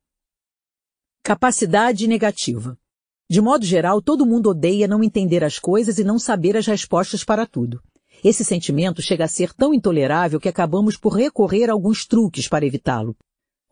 Capacidade 1.24 2.06
negativa. 2.06 2.78
De 3.28 3.40
modo 3.40 3.64
geral, 3.64 4.02
todo 4.02 4.26
mundo 4.26 4.50
odeia 4.50 4.86
não 4.86 5.02
entender 5.02 5.42
as 5.42 5.58
coisas 5.58 5.98
e 5.98 6.04
não 6.04 6.18
saber 6.18 6.56
as 6.56 6.66
respostas 6.66 7.24
para 7.24 7.46
tudo. 7.46 7.82
Esse 8.22 8.44
sentimento 8.44 9.02
chega 9.02 9.24
a 9.24 9.28
ser 9.28 9.52
tão 9.52 9.72
intolerável 9.72 10.38
que 10.38 10.48
acabamos 10.48 10.96
por 10.96 11.14
recorrer 11.14 11.68
a 11.68 11.72
alguns 11.72 12.06
truques 12.06 12.48
para 12.48 12.66
evitá-lo. 12.66 13.16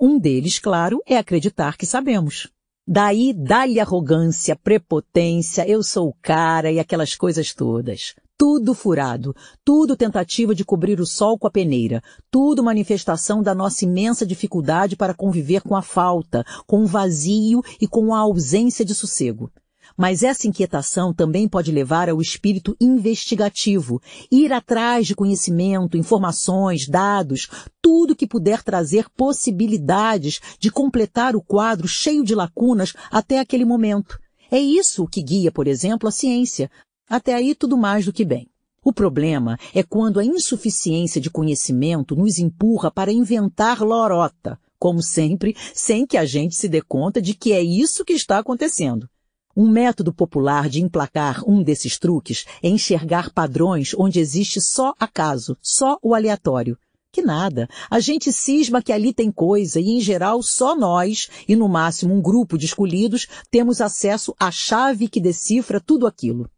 Um 0.00 0.18
deles, 0.18 0.58
claro, 0.58 1.02
é 1.06 1.16
acreditar 1.16 1.76
que 1.76 1.86
sabemos. 1.86 2.48
Daí 2.86 3.32
dá-lhe 3.32 3.78
arrogância, 3.78 4.56
prepotência, 4.56 5.68
eu 5.68 5.82
sou 5.82 6.08
o 6.08 6.16
cara 6.20 6.72
e 6.72 6.80
aquelas 6.80 7.14
coisas 7.14 7.54
todas. 7.54 8.14
Tudo 8.38 8.74
furado, 8.74 9.34
tudo 9.64 9.96
tentativa 9.96 10.54
de 10.54 10.64
cobrir 10.64 11.00
o 11.00 11.06
sol 11.06 11.38
com 11.38 11.46
a 11.46 11.50
peneira, 11.50 12.02
tudo 12.30 12.62
manifestação 12.62 13.42
da 13.42 13.54
nossa 13.54 13.84
imensa 13.84 14.26
dificuldade 14.26 14.96
para 14.96 15.14
conviver 15.14 15.62
com 15.62 15.76
a 15.76 15.82
falta, 15.82 16.44
com 16.66 16.82
o 16.82 16.86
vazio 16.86 17.62
e 17.80 17.86
com 17.86 18.12
a 18.14 18.18
ausência 18.18 18.84
de 18.84 18.94
sossego. 18.94 19.50
Mas 19.96 20.22
essa 20.22 20.48
inquietação 20.48 21.12
também 21.12 21.48
pode 21.48 21.70
levar 21.70 22.08
ao 22.08 22.20
espírito 22.20 22.76
investigativo, 22.80 24.00
ir 24.30 24.52
atrás 24.52 25.06
de 25.06 25.14
conhecimento, 25.14 25.96
informações, 25.96 26.88
dados, 26.88 27.48
tudo 27.80 28.16
que 28.16 28.26
puder 28.26 28.62
trazer 28.62 29.06
possibilidades 29.16 30.40
de 30.58 30.70
completar 30.70 31.36
o 31.36 31.42
quadro 31.42 31.86
cheio 31.86 32.24
de 32.24 32.34
lacunas 32.34 32.94
até 33.10 33.38
aquele 33.38 33.64
momento. 33.64 34.18
É 34.50 34.58
isso 34.58 35.06
que 35.06 35.22
guia, 35.22 35.50
por 35.50 35.66
exemplo, 35.66 36.08
a 36.08 36.12
ciência. 36.12 36.70
Até 37.08 37.34
aí 37.34 37.54
tudo 37.54 37.76
mais 37.76 38.04
do 38.04 38.12
que 38.12 38.24
bem. 38.24 38.48
O 38.84 38.92
problema 38.92 39.58
é 39.72 39.82
quando 39.82 40.18
a 40.18 40.24
insuficiência 40.24 41.20
de 41.20 41.30
conhecimento 41.30 42.16
nos 42.16 42.38
empurra 42.38 42.90
para 42.90 43.12
inventar 43.12 43.80
lorota, 43.80 44.58
como 44.76 45.00
sempre, 45.00 45.56
sem 45.72 46.04
que 46.04 46.16
a 46.16 46.24
gente 46.24 46.56
se 46.56 46.68
dê 46.68 46.82
conta 46.82 47.22
de 47.22 47.34
que 47.34 47.52
é 47.52 47.62
isso 47.62 48.04
que 48.04 48.12
está 48.12 48.38
acontecendo. 48.38 49.08
Um 49.54 49.68
método 49.68 50.12
popular 50.12 50.68
de 50.68 50.82
emplacar 50.82 51.48
um 51.48 51.62
desses 51.62 51.98
truques 51.98 52.44
é 52.60 52.68
enxergar 52.68 53.30
padrões 53.30 53.94
onde 53.96 54.18
existe 54.18 54.60
só 54.60 54.92
acaso, 54.98 55.56
só 55.62 55.98
o 56.02 56.14
aleatório. 56.14 56.76
Que 57.12 57.20
nada. 57.20 57.68
A 57.90 58.00
gente 58.00 58.32
cisma 58.32 58.82
que 58.82 58.90
ali 58.90 59.12
tem 59.12 59.30
coisa 59.30 59.78
e, 59.78 59.90
em 59.90 60.00
geral, 60.00 60.42
só 60.42 60.74
nós, 60.74 61.28
e 61.46 61.54
no 61.54 61.68
máximo 61.68 62.14
um 62.14 62.22
grupo 62.22 62.56
de 62.56 62.64
escolhidos, 62.64 63.28
temos 63.50 63.82
acesso 63.82 64.34
à 64.40 64.50
chave 64.50 65.06
que 65.06 65.20
decifra 65.20 65.78
tudo 65.78 66.06
aquilo. 66.06 66.50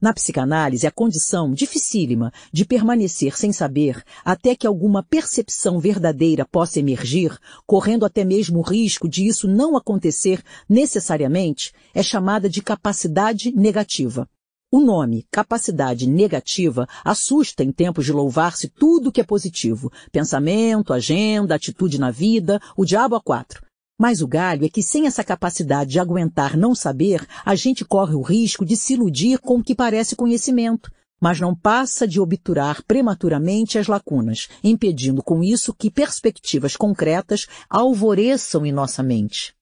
Na 0.00 0.14
psicanálise, 0.14 0.86
a 0.86 0.92
condição 0.92 1.52
dificílima 1.52 2.32
de 2.52 2.64
permanecer 2.64 3.36
sem 3.36 3.52
saber 3.52 4.00
até 4.24 4.54
que 4.54 4.64
alguma 4.64 5.02
percepção 5.02 5.80
verdadeira 5.80 6.46
possa 6.46 6.78
emergir, 6.78 7.36
correndo 7.66 8.06
até 8.06 8.24
mesmo 8.24 8.60
o 8.60 8.62
risco 8.62 9.08
de 9.08 9.26
isso 9.26 9.48
não 9.48 9.76
acontecer 9.76 10.40
necessariamente, 10.68 11.72
é 11.92 12.00
chamada 12.00 12.48
de 12.48 12.62
capacidade 12.62 13.50
negativa. 13.50 14.28
O 14.70 14.80
nome 14.80 15.26
capacidade 15.32 16.06
negativa 16.06 16.86
assusta 17.04 17.64
em 17.64 17.72
tempos 17.72 18.04
de 18.04 18.12
louvar-se 18.12 18.68
tudo 18.68 19.10
que 19.10 19.20
é 19.20 19.24
positivo. 19.24 19.90
Pensamento, 20.12 20.92
agenda, 20.92 21.56
atitude 21.56 21.98
na 21.98 22.12
vida, 22.12 22.60
o 22.76 22.84
diabo 22.84 23.16
a 23.16 23.20
quatro. 23.20 23.67
Mas 23.98 24.22
o 24.22 24.28
galho 24.28 24.64
é 24.64 24.68
que 24.68 24.80
sem 24.80 25.06
essa 25.06 25.24
capacidade 25.24 25.90
de 25.90 25.98
aguentar 25.98 26.56
não 26.56 26.72
saber, 26.72 27.26
a 27.44 27.56
gente 27.56 27.84
corre 27.84 28.14
o 28.14 28.22
risco 28.22 28.64
de 28.64 28.76
se 28.76 28.94
iludir 28.94 29.40
com 29.40 29.56
o 29.58 29.62
que 29.62 29.74
parece 29.74 30.14
conhecimento, 30.14 30.88
mas 31.20 31.40
não 31.40 31.52
passa 31.52 32.06
de 32.06 32.20
obturar 32.20 32.82
prematuramente 32.84 33.76
as 33.76 33.88
lacunas, 33.88 34.48
impedindo 34.62 35.20
com 35.20 35.42
isso 35.42 35.74
que 35.74 35.90
perspectivas 35.90 36.76
concretas 36.76 37.48
alvoreçam 37.68 38.64
em 38.64 38.70
nossa 38.70 39.02
mente. 39.02 39.52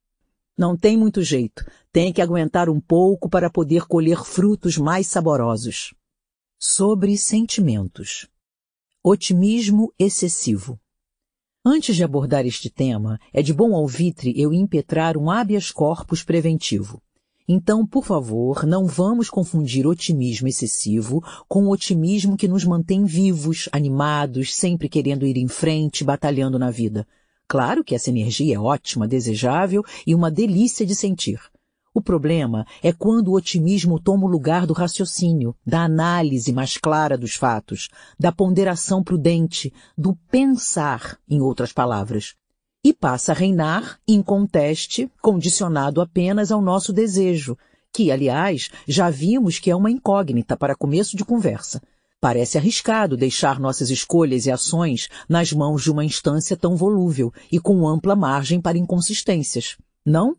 Não 0.58 0.76
tem 0.76 0.98
muito 0.98 1.23
jeito, 1.23 1.65
tem 1.90 2.12
que 2.12 2.20
aguentar 2.20 2.68
um 2.68 2.81
pouco 2.81 3.31
para 3.31 3.48
poder 3.48 3.86
colher 3.86 4.23
frutos 4.23 4.76
mais 4.76 5.06
saborosos. 5.06 5.94
Sobre 6.58 7.16
sentimentos. 7.16 8.26
Otimismo 9.02 9.92
excessivo. 9.98 10.78
Antes 11.68 11.96
de 11.96 12.04
abordar 12.04 12.46
este 12.46 12.70
tema, 12.70 13.18
é 13.32 13.42
de 13.42 13.52
bom 13.52 13.74
alvitre 13.74 14.32
eu 14.40 14.54
impetrar 14.54 15.16
um 15.16 15.28
habeas 15.28 15.72
corpus 15.72 16.22
preventivo. 16.22 17.02
Então, 17.48 17.84
por 17.84 18.04
favor, 18.04 18.64
não 18.64 18.86
vamos 18.86 19.28
confundir 19.28 19.84
otimismo 19.84 20.46
excessivo 20.46 21.20
com 21.48 21.64
o 21.64 21.70
otimismo 21.72 22.36
que 22.36 22.46
nos 22.46 22.64
mantém 22.64 23.04
vivos, 23.04 23.68
animados, 23.72 24.54
sempre 24.54 24.88
querendo 24.88 25.26
ir 25.26 25.36
em 25.36 25.48
frente, 25.48 26.04
batalhando 26.04 26.56
na 26.56 26.70
vida. 26.70 27.04
Claro 27.48 27.82
que 27.82 27.96
essa 27.96 28.10
energia 28.10 28.54
é 28.54 28.58
ótima, 28.60 29.08
desejável 29.08 29.82
e 30.06 30.14
uma 30.14 30.30
delícia 30.30 30.86
de 30.86 30.94
sentir. 30.94 31.40
O 31.97 32.02
problema 32.02 32.66
é 32.83 32.92
quando 32.92 33.28
o 33.28 33.34
otimismo 33.34 33.99
toma 33.99 34.26
o 34.26 34.28
lugar 34.28 34.66
do 34.66 34.75
raciocínio, 34.75 35.57
da 35.66 35.84
análise 35.84 36.52
mais 36.52 36.76
clara 36.76 37.16
dos 37.16 37.36
fatos, 37.36 37.89
da 38.20 38.31
ponderação 38.31 39.02
prudente, 39.02 39.73
do 39.97 40.15
pensar, 40.31 41.18
em 41.26 41.41
outras 41.41 41.73
palavras, 41.73 42.34
e 42.84 42.92
passa 42.92 43.33
a 43.33 43.34
reinar 43.34 43.99
inconteste, 44.07 45.10
condicionado 45.23 46.02
apenas 46.02 46.52
ao 46.52 46.60
nosso 46.60 46.92
desejo, 46.92 47.57
que, 47.91 48.10
aliás, 48.10 48.68
já 48.86 49.08
vimos 49.08 49.58
que 49.58 49.70
é 49.70 49.75
uma 49.75 49.91
incógnita 49.91 50.55
para 50.55 50.76
começo 50.76 51.16
de 51.16 51.25
conversa. 51.25 51.81
Parece 52.20 52.58
arriscado 52.58 53.16
deixar 53.16 53.58
nossas 53.58 53.89
escolhas 53.89 54.44
e 54.44 54.50
ações 54.50 55.08
nas 55.26 55.50
mãos 55.50 55.84
de 55.84 55.91
uma 55.91 56.05
instância 56.05 56.58
tão 56.58 56.76
volúvel 56.76 57.33
e 57.50 57.58
com 57.58 57.89
ampla 57.89 58.15
margem 58.15 58.60
para 58.60 58.76
inconsistências. 58.76 59.78
Não? 60.05 60.36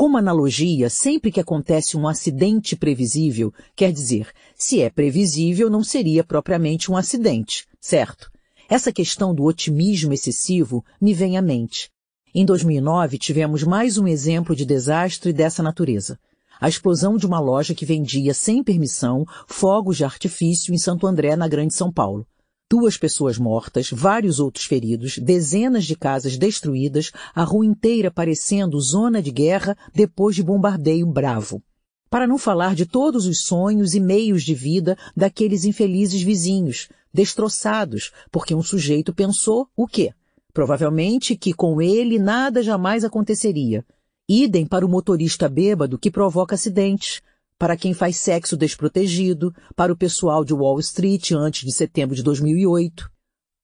Como 0.00 0.16
analogia, 0.16 0.88
sempre 0.88 1.30
que 1.30 1.40
acontece 1.40 1.94
um 1.94 2.08
acidente 2.08 2.74
previsível, 2.74 3.52
quer 3.76 3.92
dizer, 3.92 4.28
se 4.56 4.80
é 4.80 4.88
previsível, 4.88 5.68
não 5.68 5.84
seria 5.84 6.24
propriamente 6.24 6.90
um 6.90 6.96
acidente, 6.96 7.66
certo? 7.78 8.30
Essa 8.66 8.90
questão 8.90 9.34
do 9.34 9.44
otimismo 9.44 10.14
excessivo 10.14 10.82
me 10.98 11.12
vem 11.12 11.36
à 11.36 11.42
mente. 11.42 11.90
Em 12.34 12.46
2009, 12.46 13.18
tivemos 13.18 13.62
mais 13.62 13.98
um 13.98 14.08
exemplo 14.08 14.56
de 14.56 14.64
desastre 14.64 15.34
dessa 15.34 15.62
natureza. 15.62 16.18
A 16.58 16.66
explosão 16.66 17.18
de 17.18 17.26
uma 17.26 17.38
loja 17.38 17.74
que 17.74 17.84
vendia, 17.84 18.32
sem 18.32 18.64
permissão, 18.64 19.26
fogos 19.46 19.98
de 19.98 20.04
artifício 20.06 20.72
em 20.72 20.78
Santo 20.78 21.06
André, 21.06 21.36
na 21.36 21.46
Grande 21.46 21.74
São 21.74 21.92
Paulo 21.92 22.26
duas 22.70 22.96
pessoas 22.96 23.36
mortas, 23.36 23.90
vários 23.90 24.38
outros 24.38 24.64
feridos, 24.64 25.18
dezenas 25.18 25.84
de 25.84 25.96
casas 25.96 26.38
destruídas, 26.38 27.10
a 27.34 27.42
rua 27.42 27.66
inteira 27.66 28.12
parecendo 28.12 28.80
zona 28.80 29.20
de 29.20 29.32
guerra 29.32 29.76
depois 29.92 30.36
de 30.36 30.42
bombardeio 30.44 31.04
bravo. 31.04 31.60
Para 32.08 32.28
não 32.28 32.38
falar 32.38 32.76
de 32.76 32.86
todos 32.86 33.26
os 33.26 33.42
sonhos 33.42 33.92
e 33.94 33.98
meios 33.98 34.44
de 34.44 34.54
vida 34.54 34.96
daqueles 35.16 35.64
infelizes 35.64 36.22
vizinhos, 36.22 36.88
destroçados, 37.12 38.12
porque 38.30 38.54
um 38.54 38.62
sujeito 38.62 39.12
pensou 39.12 39.68
o 39.76 39.88
quê? 39.88 40.12
Provavelmente 40.52 41.36
que 41.36 41.52
com 41.52 41.82
ele 41.82 42.20
nada 42.20 42.62
jamais 42.62 43.04
aconteceria. 43.04 43.84
Idem 44.28 44.64
para 44.64 44.86
o 44.86 44.88
motorista 44.88 45.48
bêbado 45.48 45.98
que 45.98 46.10
provoca 46.10 46.54
acidentes, 46.54 47.20
para 47.60 47.76
quem 47.76 47.92
faz 47.92 48.16
sexo 48.16 48.56
desprotegido, 48.56 49.54
para 49.76 49.92
o 49.92 49.96
pessoal 49.96 50.42
de 50.46 50.54
Wall 50.54 50.80
Street 50.80 51.32
antes 51.32 51.62
de 51.62 51.70
setembro 51.70 52.16
de 52.16 52.22
2008. 52.22 53.06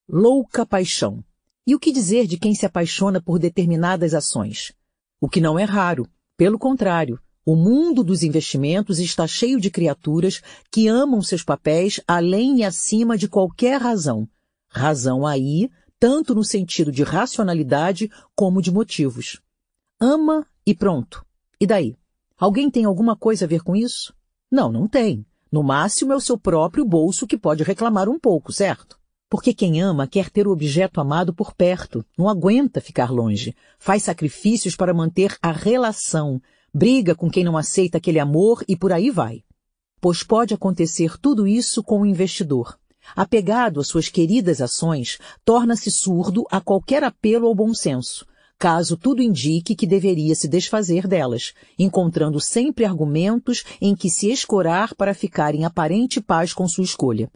Louca 0.06 0.66
paixão. 0.66 1.24
E 1.66 1.74
o 1.74 1.80
que 1.80 1.90
dizer 1.90 2.26
de 2.26 2.36
quem 2.36 2.54
se 2.54 2.66
apaixona 2.66 3.22
por 3.22 3.38
determinadas 3.38 4.12
ações? 4.12 4.74
O 5.18 5.30
que 5.30 5.40
não 5.40 5.58
é 5.58 5.64
raro. 5.64 6.06
Pelo 6.36 6.58
contrário, 6.58 7.18
o 7.42 7.56
mundo 7.56 8.04
dos 8.04 8.22
investimentos 8.22 8.98
está 8.98 9.26
cheio 9.26 9.58
de 9.58 9.70
criaturas 9.70 10.42
que 10.70 10.86
amam 10.88 11.22
seus 11.22 11.42
papéis 11.42 11.98
além 12.06 12.58
e 12.58 12.64
acima 12.64 13.16
de 13.16 13.26
qualquer 13.26 13.80
razão. 13.80 14.28
Razão 14.68 15.26
aí, 15.26 15.70
tanto 15.98 16.34
no 16.34 16.44
sentido 16.44 16.92
de 16.92 17.02
racionalidade 17.02 18.10
como 18.34 18.60
de 18.60 18.70
motivos. 18.70 19.40
Ama 19.98 20.46
e 20.66 20.74
pronto. 20.74 21.24
E 21.58 21.66
daí? 21.66 21.96
Alguém 22.38 22.70
tem 22.70 22.84
alguma 22.84 23.16
coisa 23.16 23.46
a 23.46 23.48
ver 23.48 23.62
com 23.62 23.74
isso? 23.74 24.14
Não, 24.50 24.70
não 24.70 24.86
tem. 24.86 25.24
No 25.50 25.62
máximo 25.62 26.12
é 26.12 26.16
o 26.16 26.20
seu 26.20 26.38
próprio 26.38 26.84
bolso 26.84 27.26
que 27.26 27.38
pode 27.38 27.62
reclamar 27.62 28.10
um 28.10 28.18
pouco, 28.18 28.52
certo? 28.52 28.98
Porque 29.28 29.54
quem 29.54 29.80
ama 29.80 30.06
quer 30.06 30.28
ter 30.28 30.46
o 30.46 30.52
objeto 30.52 31.00
amado 31.00 31.32
por 31.34 31.54
perto, 31.54 32.04
não 32.16 32.28
aguenta 32.28 32.80
ficar 32.80 33.10
longe, 33.10 33.56
faz 33.78 34.02
sacrifícios 34.02 34.76
para 34.76 34.92
manter 34.92 35.34
a 35.40 35.50
relação, 35.50 36.40
briga 36.72 37.14
com 37.14 37.30
quem 37.30 37.42
não 37.42 37.56
aceita 37.56 37.96
aquele 37.96 38.20
amor 38.20 38.62
e 38.68 38.76
por 38.76 38.92
aí 38.92 39.10
vai. 39.10 39.42
Pois 39.98 40.22
pode 40.22 40.52
acontecer 40.52 41.18
tudo 41.18 41.46
isso 41.46 41.82
com 41.82 42.02
o 42.02 42.06
investidor. 42.06 42.78
Apegado 43.14 43.80
às 43.80 43.88
suas 43.88 44.10
queridas 44.10 44.60
ações, 44.60 45.18
torna-se 45.42 45.90
surdo 45.90 46.44
a 46.50 46.60
qualquer 46.60 47.02
apelo 47.02 47.46
ao 47.46 47.54
bom 47.54 47.72
senso, 47.72 48.26
caso 48.58 48.96
tudo 48.96 49.22
indique 49.22 49.74
que 49.74 49.86
deveria 49.86 50.34
se 50.34 50.48
desfazer 50.48 51.06
delas, 51.06 51.52
encontrando 51.78 52.40
sempre 52.40 52.84
argumentos 52.84 53.64
em 53.80 53.94
que 53.94 54.08
se 54.08 54.30
escorar 54.30 54.94
para 54.94 55.14
ficar 55.14 55.54
em 55.54 55.64
aparente 55.64 56.20
paz 56.20 56.52
com 56.52 56.66
sua 56.68 56.84
escolha. 56.84 57.30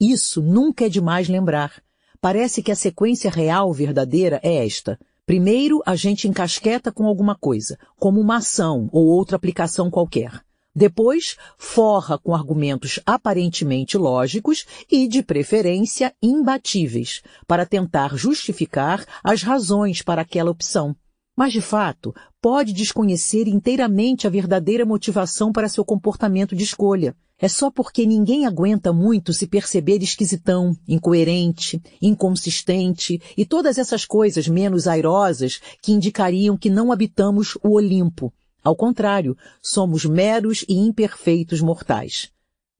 Isso 0.00 0.40
nunca 0.40 0.86
é 0.86 0.88
demais 0.88 1.28
lembrar. 1.28 1.82
Parece 2.20 2.62
que 2.62 2.72
a 2.72 2.76
sequência 2.76 3.30
real 3.30 3.72
verdadeira 3.72 4.40
é 4.42 4.64
esta. 4.66 4.98
Primeiro, 5.24 5.82
a 5.84 5.94
gente 5.94 6.26
encasqueta 6.26 6.90
com 6.90 7.06
alguma 7.06 7.34
coisa, 7.34 7.78
como 7.98 8.20
uma 8.20 8.36
ação 8.38 8.88
ou 8.92 9.06
outra 9.06 9.36
aplicação 9.36 9.90
qualquer. 9.90 10.47
Depois, 10.78 11.36
forra 11.58 12.16
com 12.16 12.36
argumentos 12.36 13.00
aparentemente 13.04 13.98
lógicos 13.98 14.64
e, 14.88 15.08
de 15.08 15.24
preferência, 15.24 16.14
imbatíveis, 16.22 17.20
para 17.48 17.66
tentar 17.66 18.16
justificar 18.16 19.04
as 19.24 19.42
razões 19.42 20.02
para 20.02 20.22
aquela 20.22 20.52
opção. 20.52 20.94
Mas, 21.36 21.52
de 21.52 21.60
fato, 21.60 22.14
pode 22.40 22.72
desconhecer 22.72 23.48
inteiramente 23.48 24.24
a 24.24 24.30
verdadeira 24.30 24.86
motivação 24.86 25.50
para 25.50 25.68
seu 25.68 25.84
comportamento 25.84 26.54
de 26.54 26.62
escolha. 26.62 27.12
É 27.40 27.48
só 27.48 27.72
porque 27.72 28.06
ninguém 28.06 28.46
aguenta 28.46 28.92
muito 28.92 29.32
se 29.32 29.48
perceber 29.48 30.00
esquisitão, 30.00 30.76
incoerente, 30.86 31.82
inconsistente 32.00 33.20
e 33.36 33.44
todas 33.44 33.78
essas 33.78 34.04
coisas 34.04 34.46
menos 34.46 34.86
airosas 34.86 35.60
que 35.82 35.90
indicariam 35.90 36.56
que 36.56 36.70
não 36.70 36.92
habitamos 36.92 37.58
o 37.64 37.74
Olimpo. 37.74 38.32
Ao 38.68 38.76
contrário, 38.76 39.34
somos 39.62 40.04
meros 40.04 40.62
e 40.68 40.74
imperfeitos 40.74 41.62
mortais. 41.62 42.30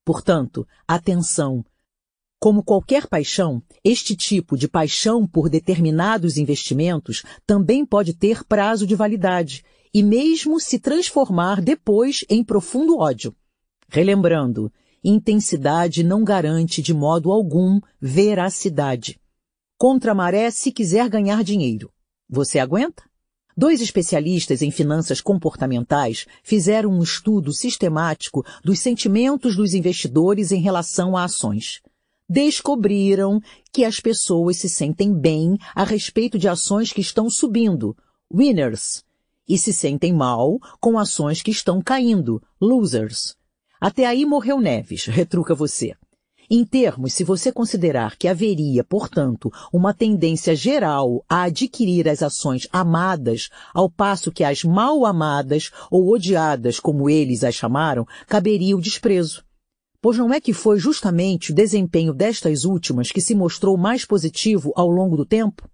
Portanto, 0.04 0.68
atenção, 0.86 1.64
como 2.38 2.62
qualquer 2.62 3.06
paixão, 3.06 3.62
este 3.82 4.14
tipo 4.14 4.54
de 4.54 4.68
paixão 4.68 5.26
por 5.26 5.48
determinados 5.48 6.36
investimentos 6.36 7.22
também 7.46 7.86
pode 7.86 8.12
ter 8.12 8.44
prazo 8.44 8.86
de 8.86 8.94
validade 8.94 9.64
e 9.94 10.02
mesmo 10.02 10.60
se 10.60 10.78
transformar 10.78 11.62
depois 11.62 12.22
em 12.28 12.44
profundo 12.44 12.98
ódio. 12.98 13.34
Relembrando, 13.88 14.70
intensidade 15.02 16.04
não 16.04 16.22
garante 16.22 16.82
de 16.82 16.92
modo 16.92 17.32
algum 17.32 17.80
veracidade. 17.98 19.18
Contra 19.78 20.12
a 20.12 20.14
maré 20.14 20.50
se 20.50 20.70
quiser 20.70 21.08
ganhar 21.08 21.42
dinheiro. 21.42 21.90
Você 22.28 22.58
aguenta? 22.58 23.07
Dois 23.60 23.80
especialistas 23.80 24.62
em 24.62 24.70
finanças 24.70 25.20
comportamentais 25.20 26.26
fizeram 26.44 26.90
um 26.90 27.02
estudo 27.02 27.52
sistemático 27.52 28.46
dos 28.62 28.78
sentimentos 28.78 29.56
dos 29.56 29.74
investidores 29.74 30.52
em 30.52 30.60
relação 30.60 31.16
a 31.16 31.24
ações 31.24 31.82
descobriram 32.28 33.40
que 33.72 33.84
as 33.84 34.00
pessoas 34.00 34.58
se 34.58 34.68
sentem 34.68 35.12
bem 35.12 35.56
a 35.74 35.82
respeito 35.82 36.38
de 36.38 36.46
ações 36.46 36.92
que 36.92 37.00
estão 37.00 37.30
subindo, 37.30 37.96
winners, 38.32 39.02
e 39.48 39.56
se 39.56 39.72
sentem 39.72 40.12
mal 40.12 40.58
com 40.78 40.98
ações 40.98 41.40
que 41.40 41.50
estão 41.50 41.80
caindo, 41.80 42.42
losers. 42.60 43.34
Até 43.80 44.04
aí 44.04 44.26
morreu 44.26 44.60
Neves, 44.60 45.06
retruca 45.06 45.54
você. 45.54 45.94
Em 46.50 46.64
termos, 46.64 47.12
se 47.12 47.24
você 47.24 47.52
considerar 47.52 48.16
que 48.16 48.26
haveria, 48.26 48.82
portanto, 48.82 49.52
uma 49.70 49.92
tendência 49.92 50.56
geral 50.56 51.22
a 51.28 51.42
adquirir 51.42 52.08
as 52.08 52.22
ações 52.22 52.66
amadas, 52.72 53.50
ao 53.74 53.90
passo 53.90 54.32
que 54.32 54.42
as 54.42 54.64
mal 54.64 55.04
amadas 55.04 55.70
ou 55.90 56.08
odiadas, 56.08 56.80
como 56.80 57.10
eles 57.10 57.44
as 57.44 57.54
chamaram, 57.54 58.06
caberia 58.26 58.74
o 58.74 58.80
desprezo. 58.80 59.44
Pois 60.00 60.16
não 60.16 60.32
é 60.32 60.40
que 60.40 60.54
foi 60.54 60.78
justamente 60.78 61.52
o 61.52 61.54
desempenho 61.54 62.14
destas 62.14 62.64
últimas 62.64 63.12
que 63.12 63.20
se 63.20 63.34
mostrou 63.34 63.76
mais 63.76 64.06
positivo 64.06 64.72
ao 64.74 64.88
longo 64.88 65.18
do 65.18 65.26
tempo? 65.26 65.68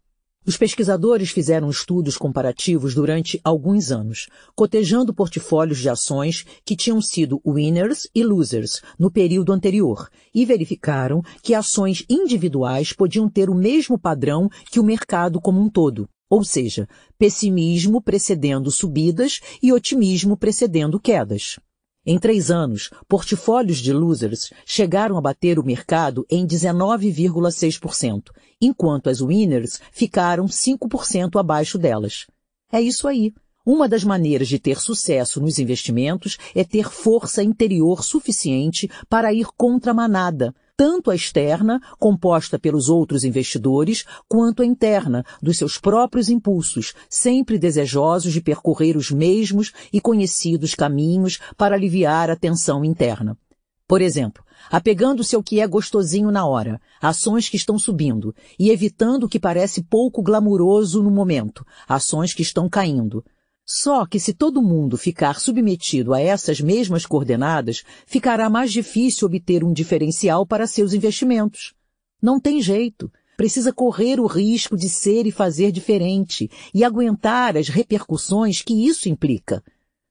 Os 0.46 0.58
pesquisadores 0.58 1.30
fizeram 1.30 1.70
estudos 1.70 2.18
comparativos 2.18 2.94
durante 2.94 3.40
alguns 3.42 3.90
anos, 3.90 4.28
cotejando 4.54 5.14
portfólios 5.14 5.78
de 5.78 5.88
ações 5.88 6.44
que 6.66 6.76
tinham 6.76 7.00
sido 7.00 7.40
winners 7.46 8.06
e 8.14 8.22
losers 8.22 8.82
no 8.98 9.10
período 9.10 9.54
anterior 9.54 10.10
e 10.34 10.44
verificaram 10.44 11.22
que 11.42 11.54
ações 11.54 12.04
individuais 12.10 12.92
podiam 12.92 13.26
ter 13.26 13.48
o 13.48 13.54
mesmo 13.54 13.98
padrão 13.98 14.50
que 14.70 14.78
o 14.78 14.84
mercado 14.84 15.40
como 15.40 15.62
um 15.62 15.70
todo, 15.70 16.06
ou 16.28 16.44
seja, 16.44 16.86
pessimismo 17.16 18.02
precedendo 18.02 18.70
subidas 18.70 19.40
e 19.62 19.72
otimismo 19.72 20.36
precedendo 20.36 21.00
quedas. 21.00 21.58
Em 22.06 22.18
três 22.18 22.50
anos, 22.50 22.90
portfólios 23.08 23.78
de 23.78 23.90
losers 23.90 24.50
chegaram 24.66 25.16
a 25.16 25.22
bater 25.22 25.58
o 25.58 25.64
mercado 25.64 26.26
em 26.30 26.46
19,6%, 26.46 28.24
enquanto 28.60 29.08
as 29.08 29.22
winners 29.22 29.80
ficaram 29.90 30.44
5% 30.44 31.40
abaixo 31.40 31.78
delas. 31.78 32.26
É 32.70 32.80
isso 32.80 33.08
aí. 33.08 33.32
Uma 33.64 33.88
das 33.88 34.04
maneiras 34.04 34.48
de 34.48 34.58
ter 34.58 34.78
sucesso 34.78 35.40
nos 35.40 35.58
investimentos 35.58 36.36
é 36.54 36.62
ter 36.62 36.90
força 36.90 37.42
interior 37.42 38.04
suficiente 38.04 38.90
para 39.08 39.32
ir 39.32 39.46
contra 39.56 39.92
a 39.92 39.94
manada, 39.94 40.54
tanto 40.76 41.10
a 41.10 41.14
externa, 41.14 41.80
composta 41.98 42.58
pelos 42.58 42.88
outros 42.88 43.24
investidores, 43.24 44.04
quanto 44.28 44.62
a 44.62 44.66
interna, 44.66 45.24
dos 45.40 45.56
seus 45.56 45.78
próprios 45.78 46.28
impulsos, 46.28 46.94
sempre 47.08 47.58
desejosos 47.58 48.32
de 48.32 48.40
percorrer 48.40 48.96
os 48.96 49.10
mesmos 49.10 49.72
e 49.92 50.00
conhecidos 50.00 50.74
caminhos 50.74 51.38
para 51.56 51.76
aliviar 51.76 52.30
a 52.30 52.36
tensão 52.36 52.84
interna. 52.84 53.38
Por 53.86 54.00
exemplo, 54.00 54.42
apegando-se 54.70 55.36
ao 55.36 55.42
que 55.42 55.60
é 55.60 55.66
gostosinho 55.66 56.30
na 56.30 56.46
hora, 56.46 56.80
ações 57.00 57.48
que 57.48 57.56
estão 57.56 57.78
subindo, 57.78 58.34
e 58.58 58.70
evitando 58.70 59.24
o 59.24 59.28
que 59.28 59.38
parece 59.38 59.82
pouco 59.82 60.22
glamuroso 60.22 61.02
no 61.02 61.10
momento, 61.10 61.66
ações 61.86 62.32
que 62.32 62.42
estão 62.42 62.68
caindo, 62.68 63.22
só 63.66 64.04
que 64.04 64.20
se 64.20 64.34
todo 64.34 64.62
mundo 64.62 64.98
ficar 64.98 65.40
submetido 65.40 66.12
a 66.12 66.20
essas 66.20 66.60
mesmas 66.60 67.06
coordenadas, 67.06 67.82
ficará 68.06 68.50
mais 68.50 68.72
difícil 68.72 69.26
obter 69.26 69.64
um 69.64 69.72
diferencial 69.72 70.46
para 70.46 70.66
seus 70.66 70.92
investimentos. 70.92 71.74
Não 72.20 72.38
tem 72.38 72.60
jeito. 72.60 73.10
Precisa 73.36 73.72
correr 73.72 74.20
o 74.20 74.26
risco 74.26 74.76
de 74.76 74.88
ser 74.88 75.26
e 75.26 75.32
fazer 75.32 75.72
diferente 75.72 76.48
e 76.72 76.84
aguentar 76.84 77.56
as 77.56 77.68
repercussões 77.68 78.62
que 78.62 78.86
isso 78.86 79.08
implica. 79.08 79.62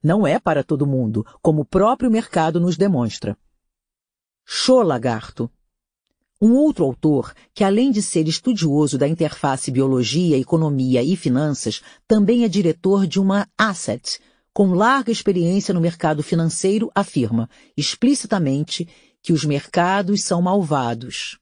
Não 0.03 0.27
é 0.27 0.39
para 0.39 0.63
todo 0.63 0.85
mundo, 0.85 1.25
como 1.41 1.61
o 1.61 1.65
próprio 1.65 2.11
mercado 2.11 2.59
nos 2.59 2.75
demonstra. 2.75 3.37
Show, 4.45 4.81
lagarto! 4.83 5.49
Um 6.45 6.55
outro 6.55 6.83
autor, 6.83 7.33
que 7.53 7.63
além 7.63 7.89
de 7.89 8.01
ser 8.01 8.27
estudioso 8.27 8.97
da 8.97 9.07
interface 9.07 9.71
biologia, 9.71 10.37
economia 10.37 11.01
e 11.01 11.15
finanças, 11.15 11.81
também 12.05 12.43
é 12.43 12.49
diretor 12.49 13.07
de 13.07 13.17
uma 13.17 13.47
asset, 13.57 14.19
com 14.53 14.73
larga 14.73 15.09
experiência 15.09 15.73
no 15.73 15.79
mercado 15.79 16.21
financeiro, 16.21 16.91
afirma 16.93 17.49
explicitamente 17.77 18.85
que 19.21 19.31
os 19.31 19.45
mercados 19.45 20.21
são 20.21 20.41
malvados. 20.41 21.39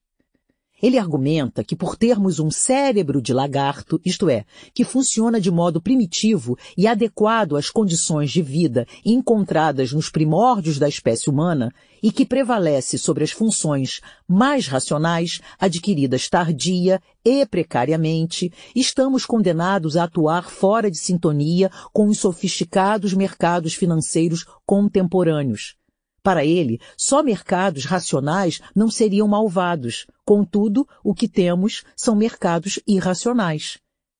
Ele 0.82 0.98
argumenta 0.98 1.64
que 1.64 1.76
por 1.76 1.96
termos 1.96 2.40
um 2.40 2.50
cérebro 2.50 3.22
de 3.22 3.34
lagarto, 3.34 4.00
isto 4.04 4.30
é, 4.30 4.46
que 4.74 4.84
funciona 4.84 5.40
de 5.40 5.52
modo 5.52 5.82
primitivo 5.82 6.58
e 6.78 6.88
adequado 6.88 7.56
às 7.56 7.70
condições 7.70 8.32
de 8.32 8.42
vida 8.42 8.88
encontradas 9.06 9.92
nos 9.92 10.10
primórdios 10.10 10.80
da 10.80 10.90
espécie 10.90 11.30
humana 11.30 11.72
e 12.02 12.12
que 12.12 12.26
prevalece 12.26 12.98
sobre 12.98 13.24
as 13.24 13.32
funções 13.32 14.02
mais 14.28 14.68
racionais 14.68 15.40
adquiridas 15.60 16.28
tardia 16.28 17.00
e 17.24 17.46
precariamente, 17.46 18.52
estamos 18.76 19.26
condenados 19.26 19.96
a 19.96 20.06
atuar 20.06 20.50
fora 20.50 20.90
de 20.90 20.98
sintonia 20.98 21.70
com 21.94 22.08
os 22.08 22.18
sofisticados 22.18 23.14
mercados 23.14 23.76
financeiros 23.76 24.46
contemporâneos 24.66 25.76
para 26.24 26.46
ele, 26.46 26.80
só 26.98 27.24
mercados 27.24 27.86
racionais 27.86 28.62
não 28.76 28.90
seriam 28.90 29.28
malvados. 29.28 30.06
Contudo, 30.24 30.88
o 31.04 31.14
que 31.14 31.28
temos 31.28 31.84
são 31.96 32.16
mercados 32.16 32.80
irracionais. 32.88 33.80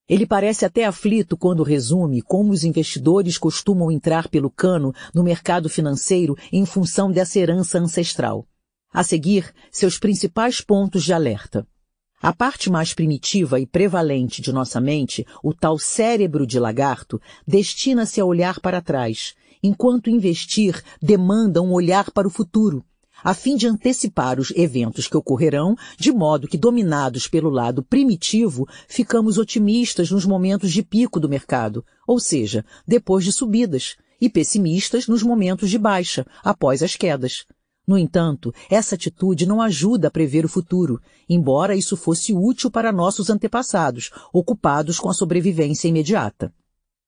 Ele 0.10 0.26
parece 0.26 0.66
até 0.66 0.84
aflito 0.84 1.38
quando 1.38 1.64
resume 1.64 2.22
como 2.22 2.52
os 2.52 2.64
investidores 2.64 3.38
costumam 3.38 3.92
entrar 3.92 4.28
pelo 4.28 4.50
cano 4.50 4.94
no 5.14 5.24
mercado 5.24 5.70
financeiro 5.70 6.36
em 6.52 6.66
função 6.66 7.12
dessa 7.12 7.40
herança 7.40 7.80
ancestral. 7.80 8.46
A 8.94 9.04
seguir, 9.04 9.54
seus 9.72 9.98
principais 9.98 10.60
pontos 10.60 11.04
de 11.04 11.14
alerta. 11.14 11.66
A 12.22 12.34
parte 12.34 12.70
mais 12.70 12.94
primitiva 12.94 13.60
e 13.60 13.66
prevalente 13.66 14.42
de 14.42 14.52
nossa 14.52 14.82
mente, 14.82 15.26
o 15.42 15.54
tal 15.54 15.80
cérebro 15.80 16.46
de 16.46 16.60
lagarto, 16.60 17.20
destina-se 17.48 18.20
a 18.20 18.26
olhar 18.26 18.60
para 18.60 18.82
trás, 18.82 19.34
enquanto 19.64 20.10
investir 20.10 20.82
demanda 21.02 21.62
um 21.62 21.72
olhar 21.72 22.12
para 22.12 22.28
o 22.28 22.32
futuro, 22.32 22.84
a 23.24 23.34
fim 23.34 23.56
de 23.56 23.68
antecipar 23.68 24.40
os 24.40 24.52
eventos 24.56 25.08
que 25.08 25.16
ocorrerão, 25.16 25.76
de 25.98 26.12
modo 26.12 26.48
que, 26.48 26.58
dominados 26.58 27.28
pelo 27.28 27.50
lado 27.50 27.84
primitivo, 27.84 28.68
ficamos 28.88 29.38
otimistas 29.38 30.10
nos 30.10 30.26
momentos 30.26 30.72
de 30.72 30.82
pico 30.82 31.20
do 31.20 31.30
mercado, 31.30 31.86
ou 32.08 32.20
seja, 32.20 32.66
depois 32.88 33.24
de 33.24 33.32
subidas, 33.32 33.96
e 34.20 34.30
pessimistas 34.30 35.08
nos 35.08 35.24
momentos 35.24 35.70
de 35.70 35.78
baixa, 35.78 36.26
após 36.44 36.82
as 36.84 36.96
quedas. 36.96 37.46
No 37.88 37.98
entanto, 37.98 38.54
essa 38.70 38.96
atitude 38.96 39.48
não 39.48 39.62
ajuda 39.62 40.08
a 40.08 40.12
prever 40.12 40.46
o 40.46 40.50
futuro, 40.50 41.02
embora 41.28 41.76
isso 41.76 41.98
fosse 41.98 42.32
útil 42.32 42.70
para 42.70 42.92
nossos 42.92 43.30
antepassados, 43.30 44.12
ocupados 44.32 45.00
com 45.00 45.10
a 45.10 45.14
sobrevivência 45.14 45.88
imediata. 45.88 46.54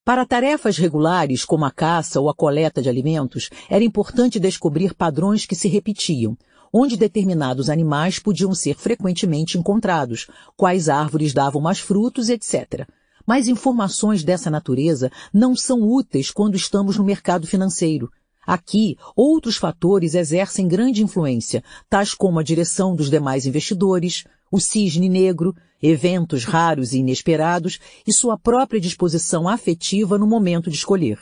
Para 0.05 0.25
tarefas 0.25 0.77
regulares, 0.77 1.45
como 1.45 1.63
a 1.63 1.71
caça 1.71 2.19
ou 2.19 2.29
a 2.29 2.35
coleta 2.35 2.81
de 2.81 2.89
alimentos, 2.89 3.49
era 3.69 3.85
importante 3.85 4.37
descobrir 4.37 4.93
padrões 4.93 5.45
que 5.45 5.55
se 5.55 5.69
repetiam, 5.69 6.37
onde 6.73 6.97
determinados 6.97 7.69
animais 7.69 8.19
podiam 8.19 8.53
ser 8.53 8.75
frequentemente 8.75 9.57
encontrados, 9.57 10.27
quais 10.57 10.89
árvores 10.89 11.33
davam 11.33 11.61
mais 11.61 11.79
frutos, 11.79 12.27
etc. 12.27 12.85
Mas 13.25 13.47
informações 13.47 14.25
dessa 14.25 14.49
natureza 14.49 15.09
não 15.33 15.55
são 15.55 15.81
úteis 15.81 16.29
quando 16.29 16.57
estamos 16.57 16.97
no 16.97 17.05
mercado 17.05 17.47
financeiro. 17.47 18.11
Aqui, 18.45 18.97
outros 19.15 19.55
fatores 19.55 20.15
exercem 20.15 20.67
grande 20.67 21.01
influência, 21.01 21.63
tais 21.89 22.13
como 22.13 22.39
a 22.39 22.43
direção 22.43 22.93
dos 22.93 23.09
demais 23.09 23.45
investidores, 23.45 24.25
o 24.53 24.59
cisne 24.59 25.09
negro, 25.09 25.55
eventos 25.81 26.45
raros 26.45 26.93
e 26.93 26.99
inesperados 26.99 27.79
e 28.05 28.13
sua 28.13 28.37
própria 28.37 28.79
disposição 28.79 29.49
afetiva 29.49 30.15
no 30.15 30.27
momento 30.27 30.69
de 30.69 30.75
escolher. 30.75 31.17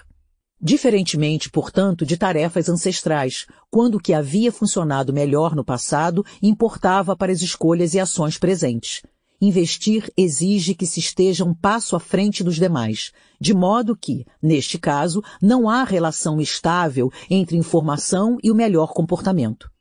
Diferentemente, 0.61 1.49
portanto, 1.49 2.05
de 2.05 2.17
tarefas 2.17 2.67
ancestrais, 2.67 3.45
quando 3.69 3.95
o 3.95 3.99
que 4.01 4.13
havia 4.13 4.51
funcionado 4.51 5.13
melhor 5.13 5.55
no 5.55 5.63
passado 5.63 6.25
importava 6.43 7.15
para 7.15 7.31
as 7.31 7.41
escolhas 7.41 7.93
e 7.93 8.01
ações 8.01 8.37
presentes. 8.37 9.01
Investir 9.41 10.11
exige 10.17 10.75
que 10.75 10.85
se 10.85 10.99
esteja 10.99 11.45
um 11.45 11.53
passo 11.53 11.95
à 11.95 12.01
frente 12.01 12.43
dos 12.43 12.57
demais, 12.57 13.13
de 13.39 13.53
modo 13.53 13.95
que, 13.95 14.25
neste 14.43 14.77
caso, 14.77 15.23
não 15.41 15.69
há 15.69 15.85
relação 15.85 16.41
estável 16.41 17.09
entre 17.29 17.55
informação 17.55 18.37
e 18.43 18.51
o 18.51 18.55
melhor 18.55 18.91
comportamento. 18.91 19.71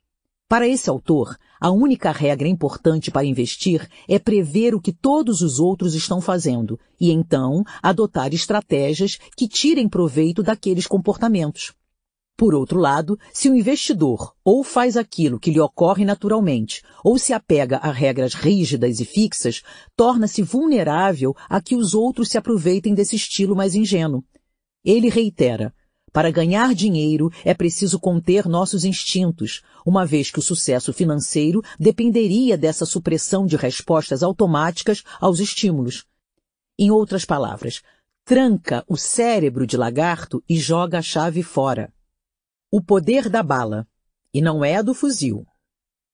Para 0.47 0.67
esse 0.67 0.89
autor, 0.89 1.37
a 1.61 1.69
única 1.69 2.11
regra 2.11 2.47
importante 2.47 3.11
para 3.11 3.23
investir 3.23 3.87
é 4.09 4.17
prever 4.17 4.73
o 4.73 4.81
que 4.81 4.91
todos 4.91 5.41
os 5.41 5.59
outros 5.59 5.93
estão 5.93 6.19
fazendo 6.19 6.79
e 6.99 7.11
então 7.11 7.63
adotar 7.83 8.33
estratégias 8.33 9.19
que 9.37 9.47
tirem 9.47 9.87
proveito 9.87 10.41
daqueles 10.41 10.87
comportamentos. 10.87 11.71
Por 12.35 12.55
outro 12.55 12.79
lado, 12.79 13.19
se 13.31 13.47
o 13.47 13.53
investidor 13.53 14.33
ou 14.43 14.63
faz 14.63 14.97
aquilo 14.97 15.39
que 15.39 15.51
lhe 15.51 15.59
ocorre 15.59 16.03
naturalmente, 16.03 16.81
ou 17.03 17.19
se 17.19 17.31
apega 17.31 17.77
a 17.77 17.91
regras 17.91 18.33
rígidas 18.33 18.99
e 18.99 19.05
fixas, 19.05 19.61
torna-se 19.95 20.41
vulnerável 20.41 21.35
a 21.47 21.61
que 21.61 21.75
os 21.75 21.93
outros 21.93 22.29
se 22.29 22.39
aproveitem 22.39 22.95
desse 22.95 23.15
estilo 23.15 23.55
mais 23.55 23.75
ingênuo. 23.75 24.23
Ele 24.83 25.09
reitera, 25.09 25.71
para 26.11 26.31
ganhar 26.31 26.73
dinheiro 26.75 27.31
é 27.45 27.53
preciso 27.53 27.99
conter 27.99 28.47
nossos 28.47 28.83
instintos, 28.83 29.61
uma 29.85 30.05
vez 30.05 30.29
que 30.29 30.39
o 30.39 30.41
sucesso 30.41 30.91
financeiro 30.91 31.61
dependeria 31.79 32.57
dessa 32.57 32.85
supressão 32.85 33.45
de 33.45 33.55
respostas 33.55 34.21
automáticas 34.21 35.03
aos 35.19 35.39
estímulos. 35.39 36.05
Em 36.77 36.91
outras 36.91 37.25
palavras, 37.25 37.81
tranca 38.25 38.83
o 38.87 38.97
cérebro 38.97 39.65
de 39.65 39.77
lagarto 39.77 40.43
e 40.47 40.57
joga 40.57 40.99
a 40.99 41.01
chave 41.01 41.43
fora. 41.43 41.93
O 42.71 42.81
poder 42.81 43.29
da 43.29 43.43
bala, 43.43 43.87
e 44.33 44.41
não 44.41 44.63
é 44.63 44.81
do 44.81 44.93
fuzil. 44.93 45.45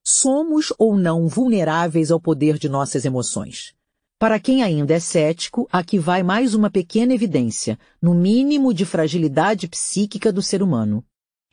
Somos 0.04 0.74
ou 0.78 0.98
não 0.98 1.28
vulneráveis 1.28 2.12
ao 2.12 2.20
poder 2.20 2.58
de 2.58 2.70
nossas 2.70 3.06
emoções? 3.06 3.77
Para 4.20 4.40
quem 4.40 4.64
ainda 4.64 4.96
é 4.96 5.00
cético, 5.00 5.68
aqui 5.72 6.00
vai 6.00 6.24
mais 6.24 6.56
uma 6.56 6.72
pequena 6.72 7.14
evidência, 7.14 7.78
no 8.02 8.16
mínimo 8.16 8.74
de 8.74 8.84
fragilidade 8.84 9.68
psíquica 9.68 10.34
do 10.34 10.42
ser 10.42 10.64
humano. 10.64 11.06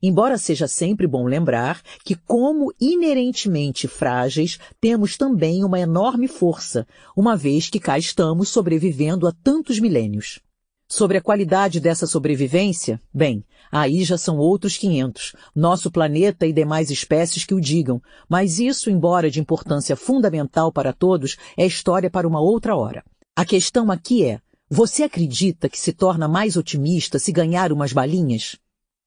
Embora 0.03 0.39
seja 0.39 0.67
sempre 0.67 1.07
bom 1.07 1.27
lembrar 1.27 1.83
que, 2.03 2.15
como 2.15 2.73
inerentemente 2.81 3.87
frágeis, 3.87 4.59
temos 4.81 5.19
também 5.19 5.63
uma 5.63 5.79
enorme 5.79 6.27
força, 6.27 6.87
uma 7.15 7.37
vez 7.37 7.69
que 7.69 7.79
cá 7.79 7.99
estamos 7.99 8.49
sobrevivendo 8.49 9.27
há 9.27 9.33
tantos 9.33 9.79
milênios. 9.79 10.41
Sobre 10.89 11.17
a 11.17 11.23
qualidade 11.23 11.81
dessa 11.81 12.07
sobrevivência, 12.07 13.01
bem, 13.13 13.43
aí 13.73 14.05
já 14.05 14.19
são 14.19 14.37
outros 14.37 14.77
500, 14.77 15.35
nosso 15.55 15.91
planeta 15.91 16.47
e 16.47 16.53
demais 16.53 16.91
espécies 16.91 17.45
que 17.45 17.55
o 17.55 17.61
digam, 17.61 18.03
mas 18.29 18.59
isso, 18.59 18.91
embora 18.91 19.31
de 19.31 19.41
importância 19.41 19.97
fundamental 19.97 20.71
para 20.71 20.93
todos, 20.93 21.37
é 21.57 21.67
história 21.67 22.11
para 22.11 22.29
uma 22.29 22.41
outra 22.41 22.77
hora. 22.77 23.03
A 23.35 23.45
questão 23.45 23.91
aqui 23.91 24.25
é, 24.25 24.41
você 24.69 25.03
acredita 25.03 25.69
que 25.69 25.79
se 25.79 25.93
torna 25.93 26.29
mais 26.29 26.57
otimista 26.57 27.19
se 27.19 27.33
ganhar 27.33 27.73
umas 27.73 27.93
balinhas? 27.93 28.57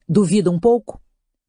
Duvida 0.09 0.49
um 0.49 0.59
pouco? 0.59 0.99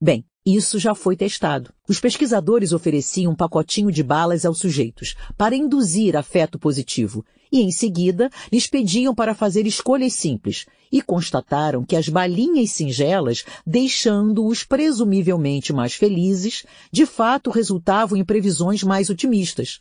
Bem, 0.01 0.25
isso 0.45 0.79
já 0.79 0.95
foi 0.95 1.17
testado. 1.17 1.73
Os 1.89 2.01
pesquisadores 2.01 2.73
ofereciam 2.73 3.33
um 3.33 3.37
pacotinho 3.37 3.91
de 3.91 4.03
balas 4.03 4.45
aos 4.45 4.59
sujeitos 4.59 5.15
para 5.37 5.57
induzir 5.57 6.17
afeto 6.17 6.59
positivo 6.59 7.25
e, 7.51 7.61
em 7.61 7.71
seguida, 7.71 8.31
lhes 8.53 8.67
pediam 8.67 9.15
para 9.15 9.35
fazer 9.35 9.67
escolhas 9.67 10.13
simples 10.13 10.67
e 10.91 11.03
constataram 11.03 11.85
que 11.85 11.97
as 11.97 12.09
balinhas 12.09 12.73
singelas, 12.73 13.45
deixando-os 13.67 14.65
presumivelmente 14.65 15.73
mais 15.73 15.95
felizes, 15.95 16.65
de 16.91 17.05
fato 17.07 17.51
resultavam 17.51 18.19
em 18.19 18.25
previsões 18.25 18.83
mais 18.83 19.11
otimistas. 19.11 19.81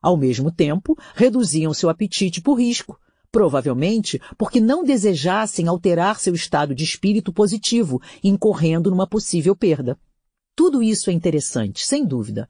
Ao 0.00 0.16
mesmo 0.16 0.50
tempo, 0.50 0.96
reduziam 1.14 1.74
seu 1.74 1.88
apetite 1.88 2.40
por 2.40 2.54
risco, 2.54 2.98
provavelmente 3.30 4.20
porque 4.38 4.60
não 4.60 4.84
desejassem 4.84 5.66
alterar 5.66 6.18
seu 6.18 6.34
estado 6.34 6.74
de 6.74 6.84
espírito 6.84 7.32
positivo, 7.32 8.00
incorrendo 8.22 8.90
numa 8.90 9.06
possível 9.06 9.54
perda. 9.54 9.98
Tudo 10.54 10.82
isso 10.82 11.10
é 11.10 11.12
interessante, 11.12 11.84
sem 11.84 12.04
dúvida. 12.04 12.48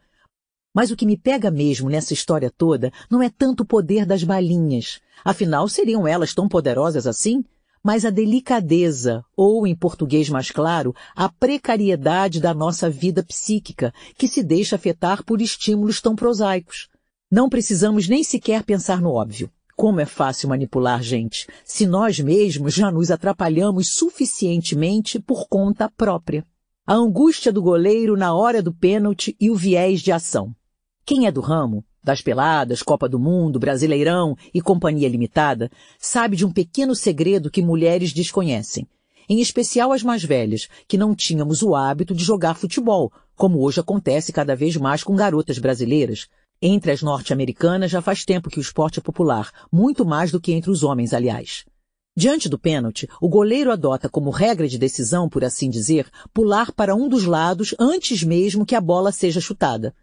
Mas 0.76 0.90
o 0.90 0.96
que 0.96 1.06
me 1.06 1.16
pega 1.16 1.50
mesmo 1.50 1.88
nessa 1.88 2.12
história 2.12 2.52
toda 2.54 2.92
não 3.10 3.22
é 3.22 3.30
tanto 3.30 3.62
o 3.62 3.66
poder 3.66 4.04
das 4.04 4.22
balinhas. 4.22 5.00
Afinal, 5.24 5.66
seriam 5.70 6.06
elas 6.06 6.34
tão 6.34 6.46
poderosas 6.46 7.06
assim? 7.06 7.42
Mas 7.82 8.04
a 8.04 8.10
delicadeza, 8.10 9.24
ou, 9.34 9.66
em 9.66 9.74
português 9.74 10.28
mais 10.28 10.50
claro, 10.50 10.94
a 11.14 11.30
precariedade 11.30 12.42
da 12.42 12.52
nossa 12.52 12.90
vida 12.90 13.24
psíquica, 13.24 13.90
que 14.18 14.28
se 14.28 14.42
deixa 14.42 14.76
afetar 14.76 15.24
por 15.24 15.40
estímulos 15.40 16.02
tão 16.02 16.14
prosaicos. 16.14 16.88
Não 17.30 17.48
precisamos 17.48 18.06
nem 18.06 18.22
sequer 18.22 18.62
pensar 18.62 19.00
no 19.00 19.12
óbvio. 19.12 19.50
Como 19.74 19.98
é 19.98 20.04
fácil 20.04 20.50
manipular 20.50 21.02
gente, 21.02 21.46
se 21.64 21.86
nós 21.86 22.20
mesmos 22.20 22.74
já 22.74 22.90
nos 22.90 23.10
atrapalhamos 23.10 23.94
suficientemente 23.94 25.18
por 25.18 25.48
conta 25.48 25.90
própria. 25.96 26.44
A 26.86 26.92
angústia 26.92 27.50
do 27.50 27.62
goleiro 27.62 28.14
na 28.14 28.34
hora 28.34 28.62
do 28.62 28.74
pênalti 28.74 29.34
e 29.40 29.50
o 29.50 29.54
viés 29.54 30.02
de 30.02 30.12
ação. 30.12 30.54
Quem 31.08 31.24
é 31.24 31.30
do 31.30 31.40
ramo, 31.40 31.84
das 32.02 32.20
peladas, 32.20 32.82
Copa 32.82 33.08
do 33.08 33.16
Mundo, 33.16 33.60
Brasileirão 33.60 34.36
e 34.52 34.60
Companhia 34.60 35.08
Limitada, 35.08 35.70
sabe 36.00 36.34
de 36.34 36.44
um 36.44 36.50
pequeno 36.50 36.96
segredo 36.96 37.48
que 37.48 37.62
mulheres 37.62 38.12
desconhecem. 38.12 38.88
Em 39.28 39.40
especial 39.40 39.92
as 39.92 40.02
mais 40.02 40.24
velhas, 40.24 40.66
que 40.88 40.98
não 40.98 41.14
tínhamos 41.14 41.62
o 41.62 41.76
hábito 41.76 42.12
de 42.12 42.24
jogar 42.24 42.56
futebol, 42.56 43.12
como 43.36 43.62
hoje 43.62 43.78
acontece 43.78 44.32
cada 44.32 44.56
vez 44.56 44.76
mais 44.76 45.04
com 45.04 45.14
garotas 45.14 45.58
brasileiras, 45.58 46.26
entre 46.60 46.90
as 46.90 47.02
norte-americanas 47.02 47.88
já 47.88 48.02
faz 48.02 48.24
tempo 48.24 48.50
que 48.50 48.58
o 48.58 48.60
esporte 48.60 48.98
é 48.98 49.02
popular, 49.02 49.52
muito 49.70 50.04
mais 50.04 50.32
do 50.32 50.40
que 50.40 50.52
entre 50.52 50.72
os 50.72 50.82
homens, 50.82 51.14
aliás. 51.14 51.64
Diante 52.16 52.48
do 52.48 52.58
pênalti, 52.58 53.08
o 53.20 53.28
goleiro 53.28 53.70
adota 53.70 54.08
como 54.08 54.30
regra 54.30 54.66
de 54.66 54.76
decisão, 54.76 55.28
por 55.28 55.44
assim 55.44 55.70
dizer, 55.70 56.10
pular 56.34 56.72
para 56.72 56.96
um 56.96 57.08
dos 57.08 57.26
lados 57.26 57.76
antes 57.78 58.24
mesmo 58.24 58.66
que 58.66 58.74
a 58.74 58.80
bola 58.80 59.12
seja 59.12 59.40
chutada. 59.40 59.94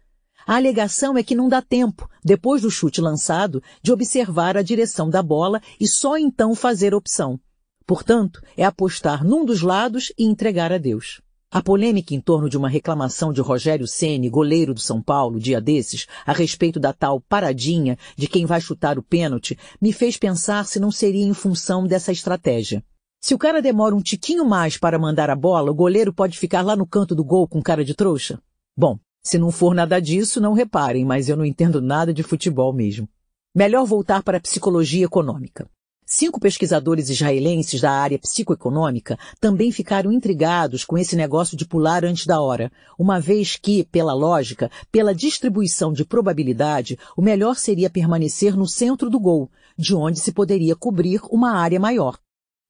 A 0.46 0.56
alegação 0.56 1.16
é 1.16 1.22
que 1.22 1.34
não 1.34 1.48
dá 1.48 1.62
tempo, 1.62 2.08
depois 2.22 2.62
do 2.62 2.70
chute 2.70 3.00
lançado, 3.00 3.62
de 3.82 3.90
observar 3.90 4.56
a 4.56 4.62
direção 4.62 5.08
da 5.08 5.22
bola 5.22 5.60
e 5.80 5.88
só 5.88 6.18
então 6.18 6.54
fazer 6.54 6.94
opção. 6.94 7.40
Portanto, 7.86 8.40
é 8.56 8.64
apostar 8.64 9.24
num 9.24 9.44
dos 9.44 9.62
lados 9.62 10.12
e 10.18 10.24
entregar 10.24 10.70
a 10.70 10.78
Deus. 10.78 11.22
A 11.50 11.62
polêmica 11.62 12.14
em 12.14 12.20
torno 12.20 12.48
de 12.48 12.58
uma 12.58 12.68
reclamação 12.68 13.32
de 13.32 13.40
Rogério 13.40 13.86
Ceni, 13.86 14.28
goleiro 14.28 14.74
do 14.74 14.80
São 14.80 15.00
Paulo, 15.00 15.38
dia 15.38 15.60
desses, 15.60 16.06
a 16.26 16.32
respeito 16.32 16.80
da 16.80 16.92
tal 16.92 17.20
paradinha 17.20 17.96
de 18.16 18.26
quem 18.26 18.44
vai 18.44 18.60
chutar 18.60 18.98
o 18.98 19.02
pênalti, 19.02 19.56
me 19.80 19.92
fez 19.92 20.16
pensar 20.16 20.66
se 20.66 20.80
não 20.80 20.90
seria 20.90 21.24
em 21.24 21.32
função 21.32 21.86
dessa 21.86 22.10
estratégia. 22.10 22.84
Se 23.20 23.34
o 23.34 23.38
cara 23.38 23.62
demora 23.62 23.94
um 23.94 24.02
tiquinho 24.02 24.44
mais 24.44 24.76
para 24.76 24.98
mandar 24.98 25.30
a 25.30 25.36
bola, 25.36 25.70
o 25.70 25.74
goleiro 25.74 26.12
pode 26.12 26.36
ficar 26.36 26.62
lá 26.62 26.74
no 26.74 26.86
canto 26.86 27.14
do 27.14 27.24
gol 27.24 27.48
com 27.48 27.62
cara 27.62 27.84
de 27.84 27.94
trouxa? 27.94 28.38
Bom, 28.76 28.98
se 29.26 29.38
não 29.38 29.50
for 29.50 29.74
nada 29.74 29.98
disso, 30.00 30.38
não 30.38 30.52
reparem, 30.52 31.02
mas 31.02 31.30
eu 31.30 31.36
não 31.36 31.46
entendo 31.46 31.80
nada 31.80 32.12
de 32.12 32.22
futebol 32.22 32.74
mesmo. 32.74 33.08
Melhor 33.54 33.86
voltar 33.86 34.22
para 34.22 34.36
a 34.36 34.40
psicologia 34.40 35.06
econômica. 35.06 35.66
Cinco 36.04 36.38
pesquisadores 36.38 37.08
israelenses 37.08 37.80
da 37.80 37.90
área 37.90 38.18
psicoeconômica 38.18 39.18
também 39.40 39.72
ficaram 39.72 40.12
intrigados 40.12 40.84
com 40.84 40.98
esse 40.98 41.16
negócio 41.16 41.56
de 41.56 41.64
pular 41.64 42.04
antes 42.04 42.26
da 42.26 42.38
hora, 42.38 42.70
uma 42.98 43.18
vez 43.18 43.56
que, 43.56 43.84
pela 43.84 44.12
lógica, 44.12 44.70
pela 44.92 45.14
distribuição 45.14 45.90
de 45.90 46.04
probabilidade, 46.04 46.98
o 47.16 47.22
melhor 47.22 47.56
seria 47.56 47.88
permanecer 47.88 48.54
no 48.54 48.68
centro 48.68 49.08
do 49.08 49.18
gol, 49.18 49.50
de 49.78 49.94
onde 49.94 50.20
se 50.20 50.32
poderia 50.32 50.76
cobrir 50.76 51.22
uma 51.30 51.52
área 51.52 51.80
maior. 51.80 52.18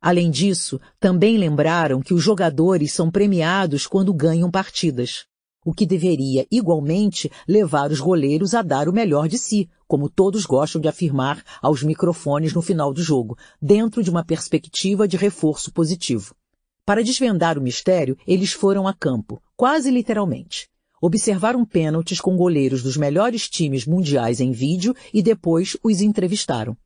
Além 0.01 0.31
disso, 0.31 0.81
também 1.01 1.37
lembraram 1.37 2.01
que 2.01 2.15
os 2.15 2.23
jogadores 2.23 2.93
são 2.93 3.11
premiados 3.11 3.89
quando 3.89 4.15
ganham 4.15 4.49
partidas 4.49 5.27
o 5.65 5.73
que 5.73 5.87
deveria 5.87 6.47
igualmente 6.51 7.31
levar 7.49 7.91
os 7.91 8.01
goleiros 8.01 8.55
a 8.55 8.63
dar 8.63 8.89
o 8.89 8.93
melhor 8.93 9.29
de 9.29 9.39
si, 9.39 9.69
como 9.89 10.09
todos 10.09 10.45
gostam 10.45 10.81
de 10.81 10.89
afirmar 10.89 11.43
aos 11.63 11.83
microfones 11.83 12.53
no 12.53 12.61
final 12.61 12.93
do 12.93 13.03
jogo, 13.03 13.37
dentro 13.61 14.03
de 14.03 14.11
uma 14.11 14.25
perspectiva 14.25 15.09
de 15.09 15.17
reforço 15.17 15.73
positivo. 15.73 16.35
Para 16.85 17.03
desvendar 17.03 17.57
o 17.57 17.63
mistério, 17.63 18.17
eles 18.27 18.53
foram 18.53 18.87
a 18.87 18.93
campo, 18.93 19.43
quase 19.57 19.91
literalmente. 19.91 20.69
Observaram 21.01 21.65
pênaltis 21.65 22.21
com 22.21 22.37
goleiros 22.37 22.83
dos 22.83 22.97
melhores 22.97 23.49
times 23.49 23.87
mundiais 23.87 24.41
em 24.41 24.53
vídeo 24.53 24.95
e 25.13 25.23
depois 25.23 25.77
os 25.83 26.01
entrevistaram. 26.01 26.77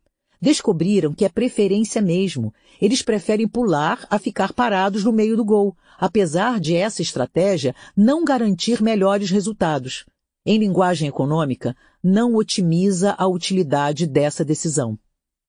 Descobriram 0.41 1.13
que 1.13 1.25
é 1.25 1.29
preferência 1.29 2.01
mesmo. 2.01 2.53
Eles 2.81 3.03
preferem 3.03 3.49
pular 3.49 4.07
a 4.11 4.19
ficar 4.19 4.53
parados 4.53 5.05
no 5.05 5.13
meio 5.13 5.37
do 5.37 5.45
gol, 5.45 5.77
apesar 5.99 6.61
de 6.61 6.75
essa 6.75 7.03
estratégia 7.03 7.75
não 7.97 8.25
garantir 8.25 8.83
melhores 8.83 9.31
resultados. 9.31 10.05
Em 10.47 10.59
linguagem 10.59 11.09
econômica, 11.09 11.77
não 12.03 12.35
otimiza 12.35 13.15
a 13.19 13.27
utilidade 13.27 14.07
dessa 14.07 14.45
decisão. 14.45 14.99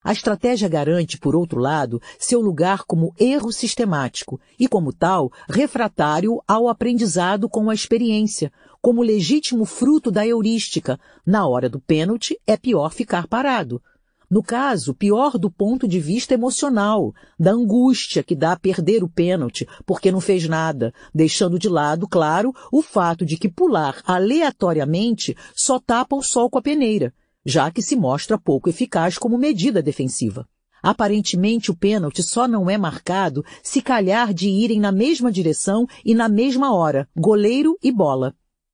A 0.02 0.12
estratégia 0.12 0.66
garante, 0.66 1.18
por 1.18 1.36
outro 1.36 1.60
lado, 1.60 2.00
seu 2.18 2.40
lugar 2.40 2.84
como 2.84 3.14
erro 3.18 3.52
sistemático 3.52 4.40
e, 4.58 4.66
como 4.66 4.94
tal, 4.94 5.30
refratário 5.46 6.42
ao 6.48 6.68
aprendizado 6.68 7.50
com 7.50 7.68
a 7.68 7.74
experiência, 7.74 8.50
como 8.80 9.02
legítimo 9.02 9.66
fruto 9.66 10.10
da 10.10 10.26
heurística. 10.26 10.98
Na 11.24 11.46
hora 11.46 11.68
do 11.68 11.78
pênalti, 11.78 12.40
é 12.46 12.56
pior 12.56 12.92
ficar 12.92 13.26
parado. 13.26 13.82
No 14.30 14.44
caso, 14.44 14.94
pior 14.94 15.36
do 15.36 15.50
ponto 15.50 15.88
de 15.88 15.98
vista 15.98 16.34
emocional, 16.34 17.12
da 17.36 17.50
angústia 17.50 18.22
que 18.22 18.36
dá 18.36 18.52
a 18.52 18.56
perder 18.56 19.02
o 19.02 19.08
pênalti 19.08 19.66
porque 19.84 20.12
não 20.12 20.20
fez 20.20 20.46
nada, 20.46 20.94
deixando 21.12 21.58
de 21.58 21.68
lado, 21.68 22.06
claro, 22.06 22.54
o 22.70 22.80
fato 22.80 23.26
de 23.26 23.36
que 23.36 23.48
pular 23.48 24.00
aleatoriamente 24.06 25.36
só 25.52 25.80
tapa 25.80 26.14
o 26.14 26.22
sol 26.22 26.48
com 26.48 26.58
a 26.58 26.62
peneira, 26.62 27.12
já 27.44 27.72
que 27.72 27.82
se 27.82 27.96
mostra 27.96 28.38
pouco 28.38 28.68
eficaz 28.68 29.18
como 29.18 29.36
medida 29.36 29.82
defensiva. 29.82 30.46
Aparentemente 30.80 31.72
o 31.72 31.76
pênalti 31.76 32.22
só 32.22 32.46
não 32.46 32.70
é 32.70 32.78
marcado 32.78 33.44
se 33.64 33.82
calhar 33.82 34.32
de 34.32 34.48
irem 34.48 34.78
na 34.78 34.92
mesma 34.92 35.32
direção 35.32 35.88
e 36.04 36.14
na 36.14 36.28
mesma 36.28 36.72
hora, 36.72 37.08
goleiro 37.16 37.76
e 37.82 37.90
bola. 37.90 38.32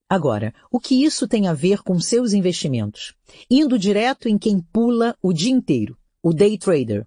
Agora, 0.08 0.54
o 0.70 0.78
que 0.78 1.04
isso 1.04 1.26
tem 1.26 1.48
a 1.48 1.52
ver 1.52 1.82
com 1.82 1.98
seus 1.98 2.32
investimentos? 2.32 3.12
Indo 3.50 3.76
direto 3.76 4.28
em 4.28 4.38
quem 4.38 4.60
pula 4.60 5.16
o 5.20 5.32
dia 5.32 5.50
inteiro, 5.50 5.98
o 6.22 6.32
day 6.32 6.56
trader. 6.56 7.04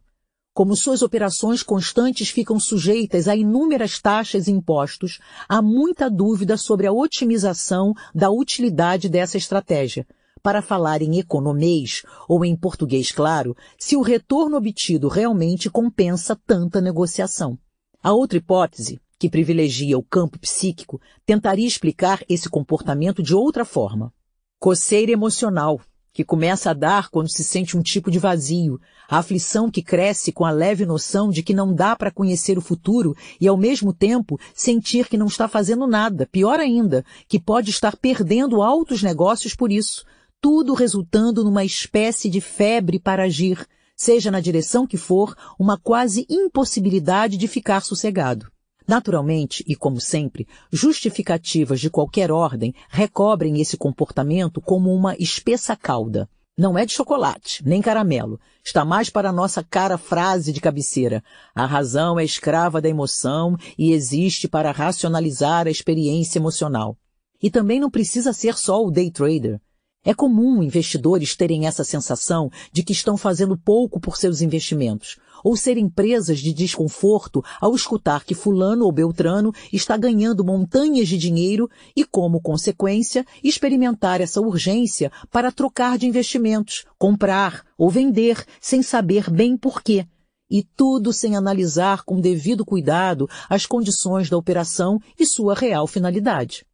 Como 0.54 0.76
suas 0.76 1.02
operações 1.02 1.64
constantes 1.64 2.30
ficam 2.30 2.60
sujeitas 2.60 3.30
a 3.30 3.36
inúmeras 3.38 4.02
taxas 4.02 4.50
e 4.50 4.52
impostos, 4.52 5.20
há 5.48 5.62
muita 5.62 6.10
dúvida 6.10 6.58
sobre 6.58 6.88
a 6.88 6.92
otimização 6.92 7.94
da 8.14 8.30
utilidade 8.30 9.08
dessa 9.08 9.38
estratégia. 9.38 10.06
Para 10.44 10.62
falar 10.62 11.02
em 11.02 11.20
economês, 11.20 12.04
ou 12.28 12.44
em 12.44 12.54
português 12.54 13.14
claro, 13.14 13.56
se 13.78 13.96
o 13.96 14.02
retorno 14.02 14.58
obtido 14.58 15.08
realmente 15.08 15.70
compensa 15.70 16.38
tanta 16.46 16.82
negociação. 16.82 17.58
A 18.04 18.12
outra 18.12 18.38
hipótese, 18.38 19.00
que 19.20 19.30
privilegia 19.30 19.98
o 19.98 20.04
campo 20.04 20.40
psíquico, 20.40 21.02
tentaria 21.26 21.68
explicar 21.68 22.24
esse 22.30 22.50
comportamento 22.50 23.22
de 23.22 23.36
outra 23.36 23.66
forma. 23.66 24.14
Coceira 24.58 25.12
emocional, 25.12 25.82
que 26.14 26.24
começa 26.24 26.72
a 26.72 26.74
dar 26.74 27.10
quando 27.10 27.30
se 27.30 27.44
sente 27.44 27.78
um 27.78 27.82
tipo 27.82 28.10
de 28.10 28.18
vazio, 28.18 28.80
a 29.10 29.18
aflição 29.18 29.70
que 29.70 29.82
cresce 29.82 30.32
com 30.32 30.46
a 30.46 30.52
leve 30.52 30.86
noção 30.86 31.30
de 31.30 31.44
que 31.44 31.54
não 31.54 31.74
dá 31.74 31.96
para 31.96 32.12
conhecer 32.12 32.58
o 32.58 32.62
futuro 32.62 33.16
e, 33.40 33.48
ao 33.48 33.58
mesmo 33.58 33.94
tempo, 33.94 34.40
sentir 34.54 35.08
que 35.08 35.18
não 35.18 35.28
está 35.28 35.48
fazendo 35.48 35.86
nada, 35.86 36.28
pior 36.32 36.60
ainda, 36.60 37.04
que 37.28 37.40
pode 37.40 37.70
estar 37.72 37.98
perdendo 37.98 38.62
altos 38.62 39.04
negócios 39.04 39.54
por 39.54 39.72
isso, 39.72 40.06
tudo 40.42 40.74
resultando 40.74 41.44
numa 41.44 41.66
espécie 41.66 42.30
de 42.30 42.40
febre 42.40 43.00
para 43.00 43.24
agir, 43.24 43.68
seja 43.96 44.32
na 44.32 44.40
direção 44.40 44.88
que 44.88 44.96
for, 44.98 45.36
uma 45.60 45.78
quase 45.78 46.26
impossibilidade 46.30 47.36
de 47.36 47.48
ficar 47.48 47.82
sossegado. 47.82 48.50
Naturalmente, 48.90 49.64
e 49.68 49.76
como 49.76 50.02
sempre, 50.02 50.48
justificativas 50.72 51.80
de 51.80 51.92
qualquer 51.92 52.32
ordem 52.32 52.74
recobrem 52.90 53.62
esse 53.62 53.78
comportamento 53.78 54.60
como 54.60 54.92
uma 54.92 55.16
espessa 55.20 55.76
cauda. 55.76 56.28
Não 56.58 56.76
é 56.76 56.88
de 56.88 56.94
chocolate, 56.94 57.64
nem 57.64 57.84
caramelo. 57.84 58.40
Está 58.66 58.84
mais 58.84 59.08
para 59.08 59.30
a 59.30 59.32
nossa 59.32 59.64
cara 59.64 59.96
frase 59.96 60.52
de 60.52 60.60
cabeceira. 60.60 61.24
A 61.54 61.68
razão 61.68 62.20
é 62.20 62.24
escrava 62.24 62.82
da 62.82 62.90
emoção 62.90 63.56
e 63.78 63.92
existe 63.92 64.48
para 64.48 64.72
racionalizar 64.72 65.68
a 65.68 65.70
experiência 65.70 66.40
emocional. 66.40 66.98
E 67.40 67.52
também 67.52 67.80
não 67.80 67.92
precisa 67.92 68.34
ser 68.34 68.58
só 68.58 68.84
o 68.84 68.90
day 68.90 69.12
trader. 69.12 69.62
É 70.04 70.16
comum 70.16 70.64
investidores 70.64 71.36
terem 71.36 71.68
essa 71.68 71.84
sensação 71.84 72.50
de 72.72 72.82
que 72.82 72.94
estão 72.94 73.18
fazendo 73.18 73.56
pouco 73.56 74.00
por 74.00 74.18
seus 74.18 74.42
investimentos, 74.42 75.18
ou 75.44 75.56
serem 75.56 75.90
presas 75.90 76.40
de 76.40 76.54
desconforto 76.54 77.44
ao 77.60 77.76
escutar 77.76 78.24
que 78.24 78.36
fulano 78.36 78.86
ou 78.86 78.92
beltrano 78.92 79.54
está 79.72 79.98
ganhando 79.98 80.44
montanhas 80.44 81.08
de 81.08 81.18
dinheiro 81.18 81.70
e, 81.96 82.06
como 82.06 82.42
consequência, 82.42 83.26
experimentar 83.44 84.22
essa 84.22 84.42
urgência 84.42 85.12
para 85.32 85.52
trocar 85.52 85.98
de 85.98 86.08
investimentos, 86.08 86.86
comprar 86.98 87.64
ou 87.78 87.90
vender 87.90 88.46
sem 88.60 88.82
saber 88.82 89.30
bem 89.30 89.58
por 89.58 89.82
quê. 89.82 90.06
E 90.50 90.64
tudo 90.64 91.14
sem 91.14 91.36
analisar 91.36 92.04
com 92.04 92.20
devido 92.20 92.66
cuidado 92.66 93.30
as 93.48 93.66
condições 93.66 94.30
da 94.30 94.38
operação 94.38 95.00
e 95.18 95.26
sua 95.26 95.54
real 95.54 95.86
finalidade. 95.86 96.66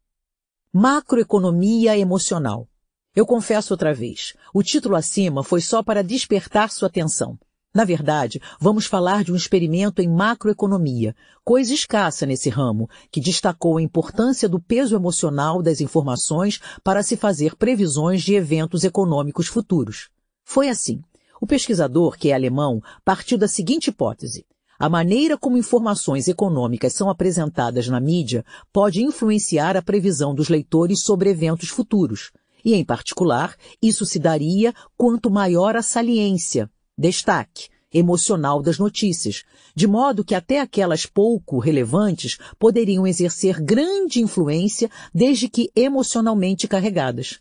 Macroeconomia 0.72 1.96
emocional. 1.96 2.66
Eu 3.14 3.24
confesso 3.24 3.72
outra 3.72 3.94
vez, 3.94 4.34
o 4.52 4.62
título 4.62 4.94
acima 4.94 5.42
foi 5.42 5.62
só 5.62 5.82
para 5.82 6.04
despertar 6.04 6.70
sua 6.70 6.88
atenção. 6.88 7.38
Na 7.76 7.84
verdade, 7.84 8.40
vamos 8.58 8.86
falar 8.86 9.22
de 9.22 9.30
um 9.30 9.36
experimento 9.36 10.00
em 10.00 10.08
macroeconomia, 10.08 11.14
coisa 11.44 11.74
escassa 11.74 12.24
nesse 12.24 12.48
ramo, 12.48 12.88
que 13.10 13.20
destacou 13.20 13.76
a 13.76 13.82
importância 13.82 14.48
do 14.48 14.58
peso 14.58 14.96
emocional 14.96 15.60
das 15.60 15.82
informações 15.82 16.58
para 16.82 17.02
se 17.02 17.18
fazer 17.18 17.54
previsões 17.54 18.22
de 18.22 18.32
eventos 18.32 18.82
econômicos 18.82 19.46
futuros. 19.48 20.08
Foi 20.42 20.70
assim. 20.70 21.02
O 21.38 21.46
pesquisador, 21.46 22.16
que 22.16 22.30
é 22.30 22.34
alemão, 22.34 22.80
partiu 23.04 23.36
da 23.36 23.46
seguinte 23.46 23.88
hipótese. 23.88 24.46
A 24.78 24.88
maneira 24.88 25.36
como 25.36 25.58
informações 25.58 26.28
econômicas 26.28 26.94
são 26.94 27.10
apresentadas 27.10 27.88
na 27.88 28.00
mídia 28.00 28.42
pode 28.72 29.02
influenciar 29.02 29.76
a 29.76 29.82
previsão 29.82 30.34
dos 30.34 30.48
leitores 30.48 31.02
sobre 31.02 31.28
eventos 31.28 31.68
futuros 31.68 32.32
e, 32.64 32.74
em 32.74 32.84
particular, 32.84 33.54
isso 33.82 34.06
se 34.06 34.18
daria 34.18 34.74
quanto 34.96 35.30
maior 35.30 35.76
a 35.76 35.82
saliência, 35.82 36.70
destaque, 36.96 37.68
emocional 37.92 38.60
das 38.62 38.78
notícias, 38.78 39.44
de 39.74 39.86
modo 39.86 40.24
que 40.24 40.34
até 40.34 40.60
aquelas 40.60 41.06
pouco 41.06 41.58
relevantes 41.58 42.38
poderiam 42.58 43.06
exercer 43.06 43.60
grande 43.60 44.20
influência 44.20 44.90
desde 45.14 45.48
que 45.48 45.70
emocionalmente 45.74 46.66
carregadas. 46.68 47.40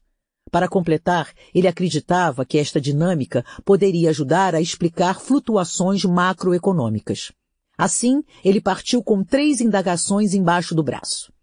Para 0.52 0.68
completar, 0.68 1.34
ele 1.54 1.68
acreditava 1.68 2.46
que 2.46 2.58
esta 2.58 2.80
dinâmica 2.80 3.44
poderia 3.64 4.10
ajudar 4.10 4.54
a 4.54 4.62
explicar 4.62 5.20
flutuações 5.20 6.06
macroeconômicas. 6.06 7.32
Assim, 7.78 8.24
ele 8.44 8.62
partiu 8.62 9.04
com 9.04 9.24
três 9.24 9.60
indagações 9.60 10.34
embaixo 10.34 10.74
do 10.74 10.84
braço. 10.84 11.34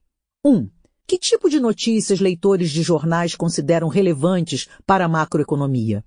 1. 0.45 0.51
Um, 0.51 0.71
que 1.07 1.19
tipo 1.19 1.51
de 1.51 1.61
notícias 1.61 2.21
leitores 2.21 2.71
de 2.71 2.83
jornais 2.83 3.35
consideram 3.35 3.89
relevantes 3.89 4.69
para 4.87 5.05
a 5.05 5.09
macroeconomia? 5.09 6.05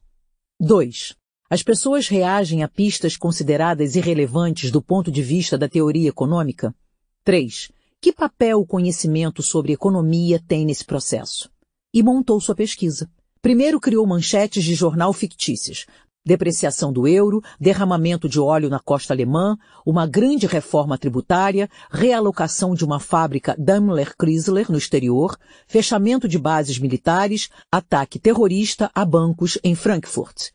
2. 0.60 1.16
As 1.56 1.64
pessoas 1.64 2.10
reagem 2.10 2.64
a 2.64 2.68
pistas 2.68 3.16
consideradas 3.16 3.96
irrelevantes 3.96 4.70
do 4.70 4.82
ponto 4.82 5.10
de 5.10 5.22
vista 5.22 5.58
da 5.58 5.70
teoria 5.70 6.10
econômica? 6.10 6.76
3. 7.24 7.72
Que 8.02 8.12
papel 8.12 8.60
o 8.60 8.66
conhecimento 8.66 9.42
sobre 9.42 9.72
economia 9.72 10.38
tem 10.46 10.66
nesse 10.66 10.84
processo? 10.84 11.50
E 11.94 12.04
montou 12.04 12.42
sua 12.42 12.56
pesquisa. 12.56 13.10
Primeiro 13.42 13.80
criou 13.80 14.06
manchetes 14.06 14.66
de 14.66 14.76
jornal 14.76 15.14
fictícias, 15.14 15.86
depreciação 16.26 16.92
do 16.92 17.08
euro, 17.08 17.42
derramamento 17.58 18.28
de 18.28 18.38
óleo 18.38 18.68
na 18.68 18.82
costa 18.82 19.14
alemã, 19.14 19.56
uma 19.86 20.06
grande 20.06 20.48
reforma 20.48 20.98
tributária, 20.98 21.70
realocação 21.90 22.76
de 22.76 22.84
uma 22.84 23.00
fábrica 23.00 23.56
Daimler-Chrysler 23.58 24.70
no 24.70 24.78
exterior, 24.78 25.38
fechamento 25.68 26.28
de 26.28 26.38
bases 26.38 26.78
militares, 26.78 27.48
ataque 27.72 28.20
terrorista 28.20 28.92
a 28.94 29.06
bancos 29.06 29.58
em 29.64 29.74
Frankfurt. 29.74 30.50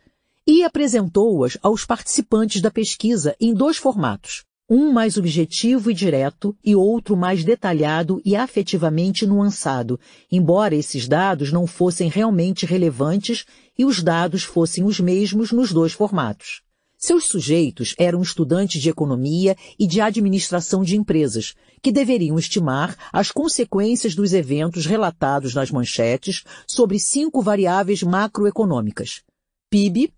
E 0.53 0.65
apresentou-as 0.65 1.57
aos 1.63 1.85
participantes 1.85 2.61
da 2.61 2.73
pesquisa 2.73 3.37
em 3.41 3.55
dois 3.55 3.77
formatos, 3.77 4.43
um 4.69 4.93
mais 4.93 5.17
objetivo 5.17 5.93
e 5.93 5.95
direto 5.95 6.57
e 6.65 6.75
outro 6.75 7.17
mais 7.17 7.45
detalhado 7.45 8.21
e 8.25 8.35
afetivamente 8.35 9.25
nuançado, 9.25 10.01
embora 10.29 10.75
esses 10.75 11.07
dados 11.07 11.53
não 11.53 11.69
fossem 11.69 12.09
realmente 12.09 12.67
relevantes 12.67 13.45
e 13.79 13.85
os 13.85 14.03
dados 14.03 14.43
fossem 14.43 14.83
os 14.83 14.99
mesmos 14.99 15.53
nos 15.53 15.73
dois 15.73 15.93
formatos. 15.93 16.63
Seus 16.99 17.29
sujeitos 17.29 17.95
eram 17.97 18.21
estudantes 18.21 18.83
de 18.83 18.91
economia 18.91 19.57
e 19.79 19.87
de 19.87 20.01
administração 20.01 20.83
de 20.83 20.97
empresas, 20.97 21.55
que 21.81 21.93
deveriam 21.93 22.37
estimar 22.37 22.97
as 23.13 23.31
consequências 23.31 24.17
dos 24.17 24.33
eventos 24.33 24.85
relatados 24.85 25.55
nas 25.55 25.71
manchetes 25.71 26.43
sobre 26.67 26.99
cinco 26.99 27.41
variáveis 27.41 28.03
macroeconômicas: 28.03 29.23
PIB, 29.71 30.13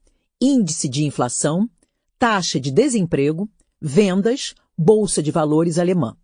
índice 0.45 0.89
de 0.89 1.05
inflação, 1.05 1.71
taxa 2.19 2.59
de 2.59 2.73
desemprego, 2.73 3.49
vendas, 3.81 4.55
bolsa 4.77 5.23
de 5.23 5.31
valores 5.31 5.79
alemã. 5.79 6.17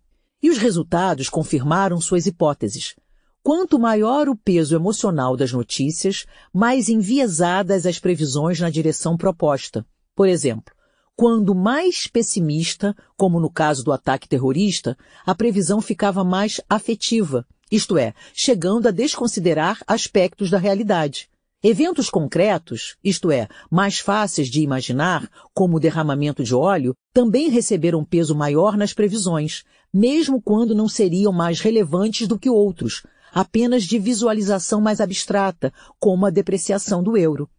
E 0.43 0.49
os 0.49 0.57
resultados 0.57 1.29
confirmaram 1.29 2.01
suas 2.01 2.25
hipóteses. 2.25 2.95
Quanto 3.41 3.79
maior 3.79 4.27
o 4.27 4.35
peso 4.35 4.75
emocional 4.75 5.37
das 5.37 5.53
notícias, 5.53 6.25
mais 6.53 6.89
enviesadas 6.89 7.85
as 7.85 7.97
previsões 7.97 8.59
na 8.59 8.69
direção 8.69 9.15
proposta. 9.15 9.85
Por 10.13 10.27
exemplo, 10.27 10.75
quando 11.15 11.55
mais 11.55 12.05
pessimista, 12.05 12.93
como 13.15 13.39
no 13.39 13.49
caso 13.49 13.85
do 13.85 13.93
ataque 13.93 14.27
terrorista, 14.27 14.97
a 15.25 15.33
previsão 15.33 15.79
ficava 15.79 16.25
mais 16.25 16.59
afetiva, 16.69 17.47
isto 17.71 17.97
é, 17.97 18.13
chegando 18.33 18.87
a 18.87 18.91
desconsiderar 18.91 19.79
aspectos 19.87 20.49
da 20.49 20.57
realidade. 20.57 21.29
Eventos 21.61 22.09
concretos, 22.09 22.95
isto 23.03 23.29
é, 23.29 23.49
mais 23.69 23.99
fáceis 23.99 24.47
de 24.47 24.61
imaginar, 24.61 25.29
como 25.53 25.75
o 25.75 25.79
derramamento 25.79 26.41
de 26.41 26.55
óleo, 26.55 26.95
também 27.13 27.49
receberam 27.49 28.05
peso 28.05 28.33
maior 28.33 28.77
nas 28.77 28.93
previsões, 28.93 29.65
mesmo 29.93 30.41
quando 30.41 30.73
não 30.73 30.87
seriam 30.87 31.33
mais 31.33 31.59
relevantes 31.59 32.29
do 32.29 32.39
que 32.39 32.49
outros, 32.49 33.03
apenas 33.33 33.83
de 33.83 33.99
visualização 33.99 34.79
mais 34.79 35.01
abstrata, 35.01 35.73
como 35.99 36.25
a 36.25 36.29
depreciação 36.29 37.03
do 37.03 37.17
euro. 37.17 37.49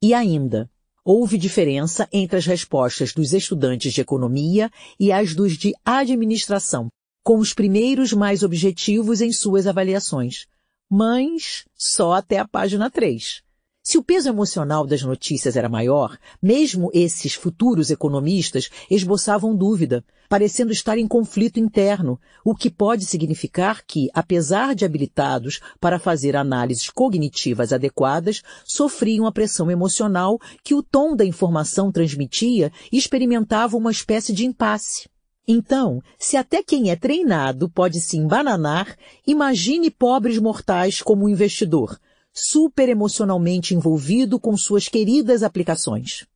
E 0.00 0.14
ainda, 0.14 0.70
houve 1.04 1.36
diferença 1.36 2.08
entre 2.10 2.38
as 2.38 2.46
respostas 2.46 3.12
dos 3.12 3.34
estudantes 3.34 3.92
de 3.92 4.00
economia 4.00 4.70
e 4.98 5.12
as 5.12 5.34
dos 5.34 5.58
de 5.58 5.74
administração, 5.84 6.88
com 7.22 7.36
os 7.36 7.52
primeiros 7.52 8.14
mais 8.14 8.42
objetivos 8.42 9.20
em 9.20 9.30
suas 9.30 9.66
avaliações, 9.66 10.46
mas 10.90 11.66
só 11.76 12.14
até 12.14 12.38
a 12.38 12.48
página 12.48 12.90
3. 12.90 13.49
Se 13.82 13.96
o 13.96 14.02
peso 14.04 14.28
emocional 14.28 14.86
das 14.86 15.02
notícias 15.02 15.56
era 15.56 15.66
maior, 15.66 16.18
mesmo 16.40 16.90
esses 16.92 17.32
futuros 17.32 17.90
economistas 17.90 18.68
esboçavam 18.90 19.56
dúvida, 19.56 20.04
parecendo 20.28 20.70
estar 20.70 20.98
em 20.98 21.08
conflito 21.08 21.58
interno, 21.58 22.20
o 22.44 22.54
que 22.54 22.68
pode 22.68 23.06
significar 23.06 23.82
que, 23.86 24.10
apesar 24.12 24.74
de 24.74 24.84
habilitados 24.84 25.60
para 25.80 25.98
fazer 25.98 26.36
análises 26.36 26.90
cognitivas 26.90 27.72
adequadas, 27.72 28.42
sofriam 28.66 29.26
a 29.26 29.32
pressão 29.32 29.70
emocional 29.70 30.38
que 30.62 30.74
o 30.74 30.82
tom 30.82 31.16
da 31.16 31.24
informação 31.24 31.90
transmitia 31.90 32.70
e 32.92 32.98
experimentavam 32.98 33.80
uma 33.80 33.90
espécie 33.90 34.34
de 34.34 34.44
impasse. 34.44 35.08
Então, 35.48 36.02
se 36.18 36.36
até 36.36 36.62
quem 36.62 36.90
é 36.90 36.96
treinado 36.96 37.66
pode 37.66 37.98
se 37.98 38.18
embananar, 38.18 38.94
imagine 39.26 39.90
pobres 39.90 40.38
mortais 40.38 41.00
como 41.00 41.24
o 41.24 41.28
investidor, 41.30 41.98
super 42.32 42.88
emocionalmente 42.88 43.74
envolvido 43.74 44.38
com 44.38 44.56
suas 44.56 44.88
queridas 44.88 45.42
aplicações. 45.42 46.26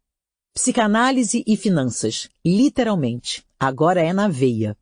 Psicanálise 0.53 1.43
e 1.47 1.57
finanças, 1.57 2.29
literalmente, 2.45 3.45
agora 3.59 4.01
é 4.01 4.13
na 4.13 4.29
veia. 4.29 4.77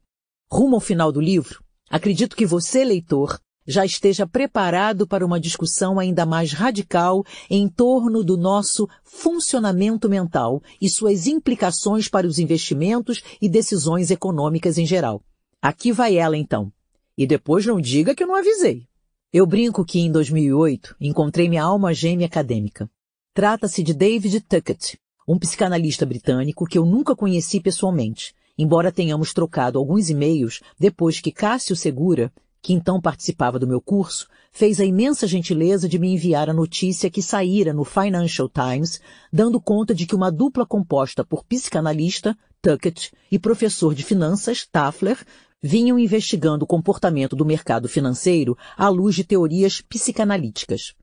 Rumo 0.51 0.77
ao 0.77 0.81
final 0.81 1.11
do 1.11 1.21
livro, 1.21 1.65
acredito 1.89 2.37
que 2.37 2.45
você, 2.45 2.85
leitor, 2.85 3.41
já 3.67 3.85
esteja 3.85 4.27
preparado 4.27 5.07
para 5.07 5.25
uma 5.25 5.41
discussão 5.41 5.99
ainda 5.99 6.27
mais 6.27 6.53
radical 6.53 7.25
em 7.49 7.69
torno 7.69 8.25
do 8.25 8.37
nosso 8.37 8.89
funcionamento 9.05 10.09
mental 10.09 10.63
e 10.81 10.89
suas 10.89 11.27
implicações 11.27 12.09
para 12.09 12.27
os 12.27 12.39
investimentos 12.39 13.23
e 13.41 13.49
decisões 13.49 14.11
econômicas 14.11 14.79
em 14.79 14.87
geral. 14.87 15.23
Aqui 15.61 15.93
vai 15.93 16.17
ela 16.17 16.37
então. 16.37 16.73
E 17.17 17.27
depois 17.27 17.65
não 17.65 17.81
diga 17.81 18.15
que 18.15 18.23
eu 18.23 18.27
não 18.27 18.35
avisei. 18.35 18.87
Eu 19.33 19.47
brinco 19.47 19.83
que 19.83 19.99
em 19.99 20.13
2008 20.13 20.95
encontrei 21.01 21.49
minha 21.49 21.65
alma 21.65 21.95
gêmea 21.95 22.27
acadêmica. 22.27 22.87
Trata-se 23.33 23.83
de 23.83 23.95
David 23.95 24.43
Tuckett, 24.43 24.99
um 25.27 25.39
psicanalista 25.39 26.05
britânico 26.05 26.67
que 26.67 26.77
eu 26.77 26.85
nunca 26.85 27.17
conheci 27.17 27.59
pessoalmente, 27.59 28.35
embora 28.59 28.93
tenhamos 28.93 29.33
trocado 29.33 29.79
alguns 29.79 30.11
e-mails 30.11 30.61
depois 30.79 31.19
que 31.19 31.33
Cássio 31.33 31.75
Segura, 31.75 32.31
que 32.61 32.75
então 32.75 33.01
participava 33.01 33.59
do 33.59 33.67
meu 33.67 33.81
curso, 33.81 34.29
fez 34.53 34.79
a 34.79 34.85
imensa 34.85 35.27
gentileza 35.27 35.89
de 35.89 35.99
me 35.99 36.13
enviar 36.13 36.51
a 36.51 36.55
notícia 36.55 37.09
que 37.09 37.23
saíra 37.23 37.73
no 37.73 37.85
Financial 37.85 38.51
Times, 38.51 39.01
dando 39.33 39.59
conta 39.59 39.95
de 39.95 40.05
que 40.05 40.15
uma 40.15 40.31
dupla 40.31 40.67
composta 40.67 41.25
por 41.25 41.43
psicanalista, 41.43 42.37
Tuckett, 42.61 43.11
e 43.31 43.39
professor 43.39 43.95
de 43.95 44.05
finanças, 44.05 44.67
Tafler, 44.71 45.17
vinham 45.63 45.99
investigando 45.99 46.65
o 46.65 46.67
comportamento 46.67 47.37
do 47.37 47.45
mercado 47.45 47.89
financeiro 47.89 48.59
à 48.77 48.89
luz 48.89 49.15
de 49.15 49.23
teorias 49.23 49.81
psicanalíticas. 49.81 50.95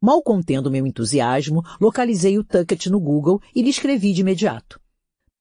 Mal 0.00 0.20
contendo 0.20 0.70
meu 0.70 0.84
entusiasmo, 0.84 1.62
localizei 1.80 2.36
o 2.36 2.42
Tuckett 2.42 2.90
no 2.90 2.98
Google 2.98 3.40
e 3.54 3.62
lhe 3.62 3.70
escrevi 3.70 4.12
de 4.12 4.22
imediato. 4.22 4.80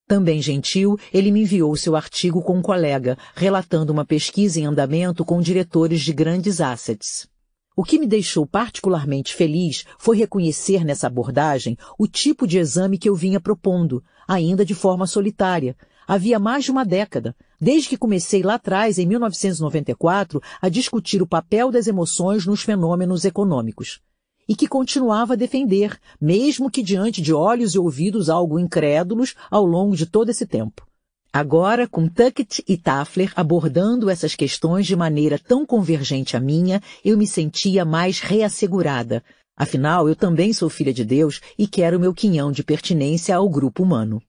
Também 0.08 0.42
gentil, 0.42 1.00
ele 1.12 1.32
me 1.32 1.42
enviou 1.42 1.76
seu 1.76 1.96
artigo 1.96 2.44
com 2.44 2.58
um 2.58 2.62
colega, 2.62 3.18
relatando 3.34 3.92
uma 3.92 4.06
pesquisa 4.06 4.60
em 4.60 4.66
andamento 4.66 5.26
com 5.26 5.42
diretores 5.42 6.02
de 6.02 6.14
grandes 6.14 6.62
assets. 6.62 7.28
O 7.76 7.84
que 7.84 7.98
me 7.98 8.06
deixou 8.06 8.46
particularmente 8.46 9.34
feliz 9.34 9.86
foi 9.98 10.18
reconhecer 10.18 10.84
nessa 10.84 11.08
abordagem 11.08 11.78
o 11.98 12.06
tipo 12.06 12.46
de 12.46 12.60
exame 12.60 12.98
que 12.98 13.08
eu 13.08 13.16
vinha 13.16 13.40
propondo, 13.40 14.04
ainda 14.28 14.66
de 14.66 14.76
forma 14.76 15.08
solitária, 15.08 15.76
havia 16.12 16.38
mais 16.38 16.66
de 16.66 16.72
uma 16.72 16.84
década, 16.84 17.34
desde 17.58 17.88
que 17.88 17.96
comecei 17.96 18.44
lá 18.44 18.56
atrás, 18.56 19.00
em 19.00 19.06
1994, 19.06 20.42
a 20.62 20.68
discutir 20.68 21.22
o 21.22 21.26
papel 21.26 21.72
das 21.72 21.88
emoções 21.88 22.46
nos 22.46 22.64
fenômenos 22.64 23.24
econômicos. 23.24 24.02
E 24.46 24.54
que 24.54 24.68
continuava 24.68 25.36
a 25.36 25.38
defender, 25.38 25.98
mesmo 26.20 26.70
que 26.70 26.84
diante 26.84 27.22
de 27.22 27.34
olhos 27.34 27.76
e 27.76 27.80
ouvidos 27.80 28.30
algo 28.30 28.60
incrédulos 28.60 29.36
ao 29.50 29.66
longo 29.66 29.96
de 29.96 30.06
todo 30.06 30.30
esse 30.30 30.46
tempo. 30.46 30.86
Agora, 31.32 31.88
com 31.88 32.10
Tuckett 32.10 32.62
e 32.68 32.76
Tafler 32.76 33.32
abordando 33.34 34.10
essas 34.10 34.36
questões 34.36 34.86
de 34.86 34.98
maneira 34.98 35.40
tão 35.40 35.66
convergente 35.66 36.36
à 36.36 36.42
minha, 36.42 36.82
eu 37.06 37.18
me 37.18 37.26
sentia 37.26 37.86
mais 37.86 38.20
reassegurada. 38.20 39.24
Afinal, 39.56 40.10
eu 40.10 40.16
também 40.18 40.52
sou 40.52 40.70
filha 40.70 40.94
de 40.94 41.06
Deus 41.06 41.40
e 41.58 41.70
quero 41.70 42.02
meu 42.02 42.14
quinhão 42.14 42.52
de 42.52 42.66
pertinência 42.66 43.34
ao 43.34 43.48
grupo 43.48 43.82
humano. 43.82 44.22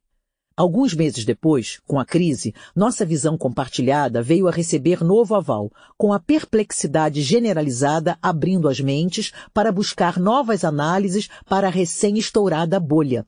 Alguns 0.55 0.93
meses 0.93 1.25
depois, 1.25 1.81
com 1.87 1.99
a 1.99 2.05
crise, 2.05 2.55
nossa 2.77 3.07
visão 3.07 3.39
compartilhada 3.39 4.23
veio 4.23 4.47
a 4.47 4.51
receber 4.51 5.03
novo 5.03 5.35
aval, 5.35 5.73
com 5.97 6.13
a 6.13 6.21
perplexidade 6.21 7.23
generalizada 7.23 8.19
abrindo 8.21 8.69
as 8.69 8.79
mentes 8.79 9.33
para 9.55 9.73
buscar 9.73 10.19
novas 10.19 10.63
análises 10.63 11.29
para 11.47 11.69
a 11.69 11.71
recém-estourada 11.71 12.79
bolha. 12.79 13.27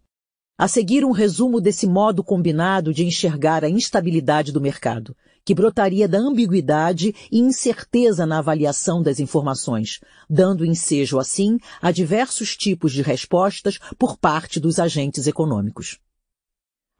A 0.58 0.68
seguir 0.68 1.02
um 1.02 1.12
resumo 1.12 1.62
desse 1.62 1.86
modo 1.86 2.22
combinado 2.22 2.92
de 2.92 3.04
enxergar 3.04 3.64
a 3.64 3.70
instabilidade 3.70 4.52
do 4.52 4.60
mercado, 4.60 5.16
que 5.44 5.54
brotaria 5.54 6.06
da 6.06 6.18
ambiguidade 6.18 7.14
e 7.32 7.40
incerteza 7.40 8.26
na 8.26 8.38
avaliação 8.38 9.02
das 9.02 9.18
informações, 9.18 9.98
dando 10.28 10.64
ensejo 10.64 11.18
assim 11.18 11.58
a 11.80 11.90
diversos 11.90 12.54
tipos 12.54 12.92
de 12.92 13.00
respostas 13.00 13.78
por 13.98 14.18
parte 14.18 14.60
dos 14.60 14.78
agentes 14.78 15.26
econômicos. 15.26 15.98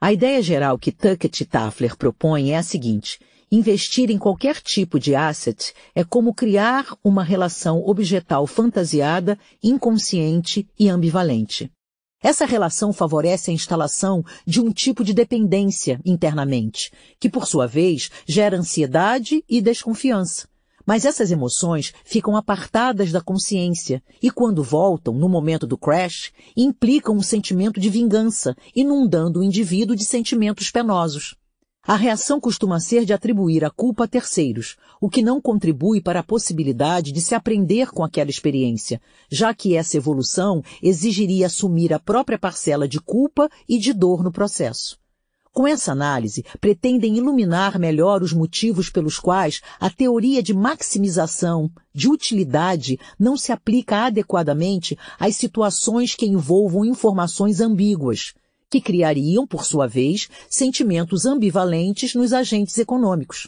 A 0.05 0.13
ideia 0.13 0.39
geral 0.39 0.77
que 0.77 0.91
Tuckett 0.91 1.41
e 1.41 1.45
Tafler 1.47 1.97
propõem 1.97 2.51
é 2.51 2.57
a 2.57 2.61
seguinte. 2.61 3.17
Investir 3.51 4.11
em 4.11 4.19
qualquer 4.19 4.61
tipo 4.61 4.99
de 4.99 5.15
asset 5.15 5.73
é 5.95 6.03
como 6.03 6.31
criar 6.31 6.95
uma 7.03 7.23
relação 7.23 7.81
objetal 7.83 8.45
fantasiada, 8.45 9.35
inconsciente 9.63 10.67
e 10.77 10.89
ambivalente. 10.89 11.71
Essa 12.21 12.45
relação 12.45 12.93
favorece 12.93 13.49
a 13.49 13.53
instalação 13.55 14.23
de 14.45 14.61
um 14.61 14.71
tipo 14.71 15.03
de 15.03 15.11
dependência 15.11 15.99
internamente, 16.05 16.91
que 17.19 17.27
por 17.27 17.47
sua 17.47 17.65
vez 17.65 18.11
gera 18.27 18.59
ansiedade 18.59 19.43
e 19.49 19.59
desconfiança. 19.59 20.47
Mas 20.85 21.03
essas 21.03 21.31
emoções 21.31 21.93
ficam 22.03 22.37
apartadas 22.37 23.11
da 23.11 23.19
consciência 23.19 24.03
e, 24.21 24.29
quando 24.29 24.63
voltam, 24.63 25.13
no 25.15 25.27
momento 25.27 25.65
do 25.65 25.77
crash, 25.77 26.31
implicam 26.55 27.15
um 27.15 27.23
sentimento 27.23 27.79
de 27.79 27.89
vingança, 27.89 28.55
inundando 28.75 29.39
o 29.39 29.43
indivíduo 29.43 29.95
de 29.95 30.05
sentimentos 30.05 30.69
penosos. 30.69 31.35
A 31.87 31.95
reação 31.95 32.39
costuma 32.39 32.79
ser 32.79 33.05
de 33.05 33.13
atribuir 33.13 33.63
a 33.63 33.69
culpa 33.69 34.05
a 34.05 34.07
terceiros, 34.07 34.75
o 34.99 35.07
que 35.07 35.21
não 35.21 35.39
contribui 35.39 36.01
para 36.01 36.21
a 36.21 36.23
possibilidade 36.23 37.11
de 37.11 37.21
se 37.21 37.35
aprender 37.35 37.91
com 37.91 38.03
aquela 38.03 38.31
experiência, 38.31 38.99
já 39.29 39.53
que 39.53 39.75
essa 39.75 39.97
evolução 39.97 40.63
exigiria 40.81 41.45
assumir 41.45 41.93
a 41.93 41.99
própria 41.99 42.39
parcela 42.39 42.87
de 42.87 42.99
culpa 42.99 43.47
e 43.69 43.77
de 43.77 43.93
dor 43.93 44.23
no 44.23 44.31
processo. 44.31 44.97
Com 45.55 45.65
essa 45.65 45.93
análise, 45.93 46.43
pretendem 46.59 47.15
iluminar 47.15 47.79
melhor 47.79 48.21
os 48.21 48.33
motivos 48.33 48.89
pelos 48.89 49.17
quais 49.17 49.61
a 49.79 49.89
teoria 49.89 50.43
de 50.43 50.53
maximização, 50.53 51.71
de 51.93 52.09
utilidade, 52.09 52.99
não 53.17 53.37
se 53.37 53.53
aplica 53.53 54.05
adequadamente 54.05 54.97
às 55.17 55.37
situações 55.37 56.13
que 56.13 56.25
envolvam 56.25 56.83
informações 56.83 57.61
ambíguas, 57.61 58.33
que 58.69 58.81
criariam, 58.81 59.47
por 59.47 59.63
sua 59.63 59.87
vez, 59.87 60.27
sentimentos 60.49 61.25
ambivalentes 61.25 62.13
nos 62.15 62.33
agentes 62.33 62.77
econômicos. 62.77 63.47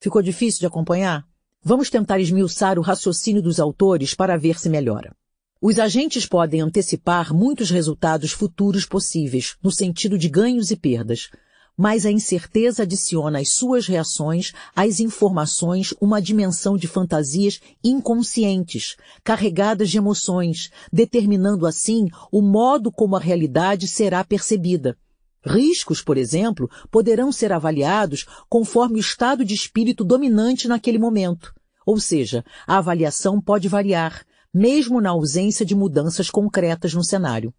Ficou 0.00 0.22
difícil 0.22 0.60
de 0.60 0.66
acompanhar? 0.66 1.26
Vamos 1.60 1.90
tentar 1.90 2.20
esmiuçar 2.20 2.78
o 2.78 2.82
raciocínio 2.82 3.42
dos 3.42 3.58
autores 3.58 4.14
para 4.14 4.38
ver 4.38 4.60
se 4.60 4.68
melhora. 4.68 5.12
Os 5.60 5.80
agentes 5.80 6.24
podem 6.24 6.60
antecipar 6.60 7.34
muitos 7.34 7.68
resultados 7.68 8.30
futuros 8.30 8.86
possíveis, 8.86 9.56
no 9.60 9.72
sentido 9.72 10.16
de 10.16 10.28
ganhos 10.28 10.70
e 10.70 10.76
perdas, 10.76 11.30
mas 11.78 12.04
a 12.04 12.10
incerteza 12.10 12.82
adiciona 12.82 13.38
às 13.38 13.54
suas 13.54 13.86
reações, 13.86 14.52
às 14.74 14.98
informações, 14.98 15.94
uma 16.00 16.20
dimensão 16.20 16.76
de 16.76 16.88
fantasias 16.88 17.60
inconscientes, 17.84 18.96
carregadas 19.22 19.88
de 19.88 19.96
emoções, 19.96 20.70
determinando 20.92 21.64
assim 21.64 22.08
o 22.32 22.42
modo 22.42 22.90
como 22.90 23.14
a 23.14 23.20
realidade 23.20 23.86
será 23.86 24.24
percebida. 24.24 24.98
Riscos, 25.46 26.02
por 26.02 26.16
exemplo, 26.16 26.68
poderão 26.90 27.30
ser 27.30 27.52
avaliados 27.52 28.26
conforme 28.48 28.96
o 28.96 29.00
estado 29.00 29.44
de 29.44 29.54
espírito 29.54 30.04
dominante 30.04 30.66
naquele 30.66 30.98
momento. 30.98 31.54
Ou 31.86 32.00
seja, 32.00 32.44
a 32.66 32.78
avaliação 32.78 33.40
pode 33.40 33.68
variar, 33.68 34.26
mesmo 34.52 35.00
na 35.00 35.10
ausência 35.10 35.64
de 35.64 35.76
mudanças 35.76 36.28
concretas 36.28 36.92
no 36.92 37.04
cenário. 37.04 37.54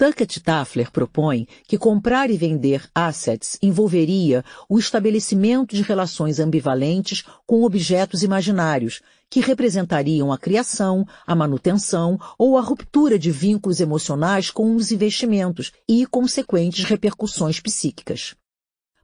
Tuckett 0.00 0.40
Tafler 0.40 0.90
propõe 0.90 1.46
que 1.68 1.76
comprar 1.76 2.30
e 2.30 2.36
vender 2.38 2.88
assets 2.94 3.58
envolveria 3.60 4.42
o 4.66 4.78
estabelecimento 4.78 5.76
de 5.76 5.82
relações 5.82 6.40
ambivalentes 6.40 7.22
com 7.46 7.64
objetos 7.64 8.22
imaginários, 8.22 9.02
que 9.28 9.40
representariam 9.40 10.32
a 10.32 10.38
criação, 10.38 11.06
a 11.26 11.34
manutenção 11.34 12.18
ou 12.38 12.56
a 12.56 12.62
ruptura 12.62 13.18
de 13.18 13.30
vínculos 13.30 13.78
emocionais 13.78 14.50
com 14.50 14.74
os 14.74 14.90
investimentos 14.90 15.70
e 15.86 16.06
consequentes 16.06 16.86
repercussões 16.86 17.60
psíquicas. 17.60 18.34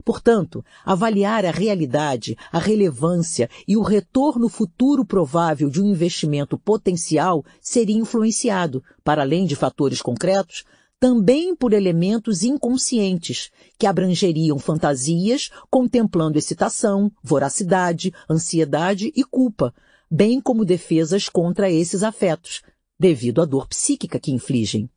Portanto, 0.03 0.65
avaliar 0.83 1.45
a 1.45 1.51
realidade, 1.51 2.35
a 2.51 2.57
relevância 2.57 3.47
e 3.67 3.77
o 3.77 3.83
retorno 3.83 4.49
futuro 4.49 5.05
provável 5.05 5.69
de 5.69 5.79
um 5.79 5.91
investimento 5.91 6.57
potencial 6.57 7.45
seria 7.61 7.97
influenciado, 7.97 8.83
para 9.03 9.21
além 9.21 9.45
de 9.45 9.55
fatores 9.55 10.01
concretos, 10.01 10.63
também 10.99 11.55
por 11.55 11.73
elementos 11.73 12.43
inconscientes, 12.43 13.51
que 13.77 13.85
abrangeriam 13.85 14.57
fantasias, 14.57 15.49
contemplando 15.69 16.37
excitação, 16.37 17.11
voracidade, 17.21 18.11
ansiedade 18.29 19.11
e 19.15 19.23
culpa, 19.23 19.73
bem 20.09 20.41
como 20.41 20.65
defesas 20.65 21.29
contra 21.29 21.69
esses 21.69 22.01
afetos, 22.01 22.63
devido 22.99 23.41
à 23.41 23.45
dor 23.45 23.67
psíquica 23.67 24.19
que 24.19 24.31
infligem. 24.31 24.89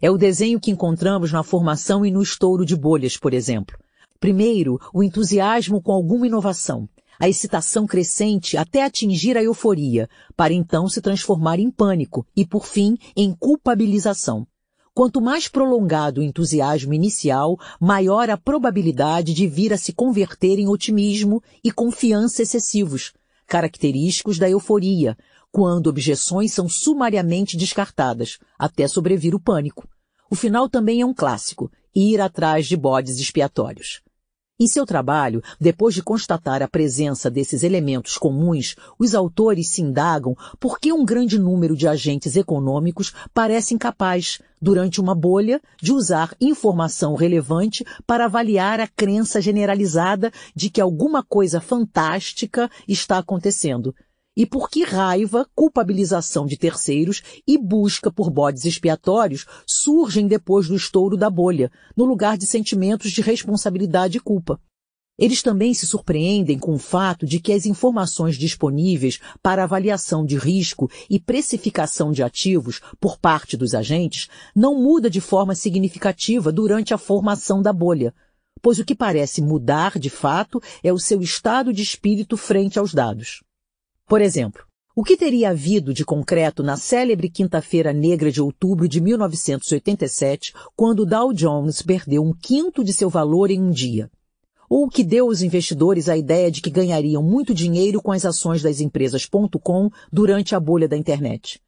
É 0.00 0.10
o 0.10 0.16
desenho 0.16 0.60
que 0.60 0.70
encontramos 0.70 1.32
na 1.32 1.42
formação 1.42 2.06
e 2.06 2.10
no 2.10 2.22
estouro 2.22 2.64
de 2.64 2.76
bolhas, 2.76 3.16
por 3.16 3.34
exemplo. 3.34 3.76
Primeiro, 4.18 4.78
o 4.94 5.02
entusiasmo 5.02 5.82
com 5.82 5.92
alguma 5.92 6.26
inovação, 6.26 6.88
a 7.18 7.28
excitação 7.28 7.86
crescente 7.86 8.56
até 8.56 8.82
atingir 8.82 9.36
a 9.36 9.42
euforia, 9.42 10.08
para 10.34 10.54
então 10.54 10.88
se 10.88 11.02
transformar 11.02 11.58
em 11.58 11.70
pânico 11.70 12.26
e, 12.34 12.46
por 12.46 12.64
fim, 12.64 12.96
em 13.14 13.34
culpabilização. 13.34 14.46
Quanto 14.92 15.20
mais 15.20 15.46
prolongado 15.46 16.20
o 16.20 16.24
entusiasmo 16.24 16.92
inicial, 16.92 17.56
maior 17.80 18.28
a 18.28 18.36
probabilidade 18.36 19.32
de 19.32 19.46
vir 19.46 19.72
a 19.72 19.78
se 19.78 19.92
converter 19.92 20.58
em 20.58 20.68
otimismo 20.68 21.40
e 21.62 21.70
confiança 21.70 22.42
excessivos, 22.42 23.12
característicos 23.46 24.38
da 24.38 24.50
euforia, 24.50 25.16
quando 25.52 25.86
objeções 25.86 26.52
são 26.52 26.68
sumariamente 26.68 27.56
descartadas, 27.56 28.38
até 28.58 28.86
sobrevir 28.88 29.34
o 29.34 29.40
pânico. 29.40 29.88
O 30.30 30.34
final 30.34 30.68
também 30.68 31.00
é 31.00 31.06
um 31.06 31.14
clássico, 31.14 31.70
ir 31.94 32.20
atrás 32.20 32.66
de 32.66 32.76
bodes 32.76 33.18
expiatórios. 33.18 34.00
Em 34.62 34.66
seu 34.66 34.84
trabalho, 34.84 35.42
depois 35.58 35.94
de 35.94 36.02
constatar 36.02 36.62
a 36.62 36.68
presença 36.68 37.30
desses 37.30 37.62
elementos 37.62 38.18
comuns, 38.18 38.76
os 38.98 39.14
autores 39.14 39.70
se 39.70 39.80
indagam 39.80 40.36
por 40.60 40.78
que 40.78 40.92
um 40.92 41.02
grande 41.02 41.38
número 41.38 41.74
de 41.74 41.88
agentes 41.88 42.36
econômicos 42.36 43.14
parece 43.32 43.72
incapaz, 43.72 44.38
durante 44.60 45.00
uma 45.00 45.14
bolha, 45.14 45.62
de 45.80 45.94
usar 45.94 46.36
informação 46.38 47.14
relevante 47.14 47.86
para 48.06 48.26
avaliar 48.26 48.80
a 48.80 48.86
crença 48.86 49.40
generalizada 49.40 50.30
de 50.54 50.68
que 50.68 50.82
alguma 50.82 51.22
coisa 51.22 51.58
fantástica 51.58 52.70
está 52.86 53.16
acontecendo, 53.16 53.94
e 54.36 54.46
por 54.46 54.70
que 54.70 54.84
raiva, 54.84 55.48
culpabilização 55.54 56.46
de 56.46 56.56
terceiros 56.56 57.22
e 57.46 57.58
busca 57.58 58.10
por 58.10 58.30
bodes 58.30 58.64
expiatórios 58.64 59.46
surgem 59.66 60.26
depois 60.26 60.68
do 60.68 60.76
estouro 60.76 61.16
da 61.16 61.28
bolha, 61.28 61.70
no 61.96 62.04
lugar 62.04 62.38
de 62.38 62.46
sentimentos 62.46 63.10
de 63.10 63.20
responsabilidade 63.20 64.18
e 64.18 64.20
culpa. 64.20 64.60
Eles 65.18 65.42
também 65.42 65.74
se 65.74 65.86
surpreendem 65.86 66.58
com 66.58 66.72
o 66.72 66.78
fato 66.78 67.26
de 67.26 67.40
que 67.40 67.52
as 67.52 67.66
informações 67.66 68.36
disponíveis 68.36 69.20
para 69.42 69.64
avaliação 69.64 70.24
de 70.24 70.38
risco 70.38 70.90
e 71.10 71.20
precificação 71.20 72.10
de 72.10 72.22
ativos 72.22 72.80
por 72.98 73.18
parte 73.18 73.54
dos 73.54 73.74
agentes 73.74 74.28
não 74.56 74.80
muda 74.80 75.10
de 75.10 75.20
forma 75.20 75.54
significativa 75.54 76.50
durante 76.50 76.94
a 76.94 76.98
formação 76.98 77.60
da 77.60 77.70
bolha, 77.70 78.14
pois 78.62 78.78
o 78.78 78.84
que 78.84 78.94
parece 78.94 79.42
mudar 79.42 79.98
de 79.98 80.08
fato 80.08 80.58
é 80.82 80.90
o 80.90 80.98
seu 80.98 81.20
estado 81.20 81.70
de 81.70 81.82
espírito 81.82 82.38
frente 82.38 82.78
aos 82.78 82.94
dados. 82.94 83.42
Por 84.10 84.20
exemplo, 84.20 84.64
o 84.92 85.04
que 85.04 85.16
teria 85.16 85.50
havido 85.50 85.94
de 85.94 86.04
concreto 86.04 86.64
na 86.64 86.76
célebre 86.76 87.30
Quinta-feira 87.30 87.92
Negra 87.92 88.28
de 88.32 88.42
outubro 88.42 88.88
de 88.88 89.00
1987, 89.00 90.52
quando 90.74 91.04
o 91.04 91.06
Dow 91.06 91.32
Jones 91.32 91.80
perdeu 91.80 92.20
um 92.24 92.32
quinto 92.32 92.82
de 92.82 92.92
seu 92.92 93.08
valor 93.08 93.52
em 93.52 93.62
um 93.62 93.70
dia? 93.70 94.10
Ou 94.68 94.86
o 94.86 94.88
que 94.88 95.04
deu 95.04 95.26
aos 95.26 95.42
investidores 95.42 96.08
a 96.08 96.16
ideia 96.16 96.50
de 96.50 96.60
que 96.60 96.70
ganhariam 96.70 97.22
muito 97.22 97.54
dinheiro 97.54 98.02
com 98.02 98.10
as 98.10 98.24
ações 98.24 98.62
das 98.62 98.80
empresas 98.80 99.24
.com 99.62 99.88
durante 100.12 100.56
a 100.56 100.58
bolha 100.58 100.88
da 100.88 100.96
internet? 100.96 101.60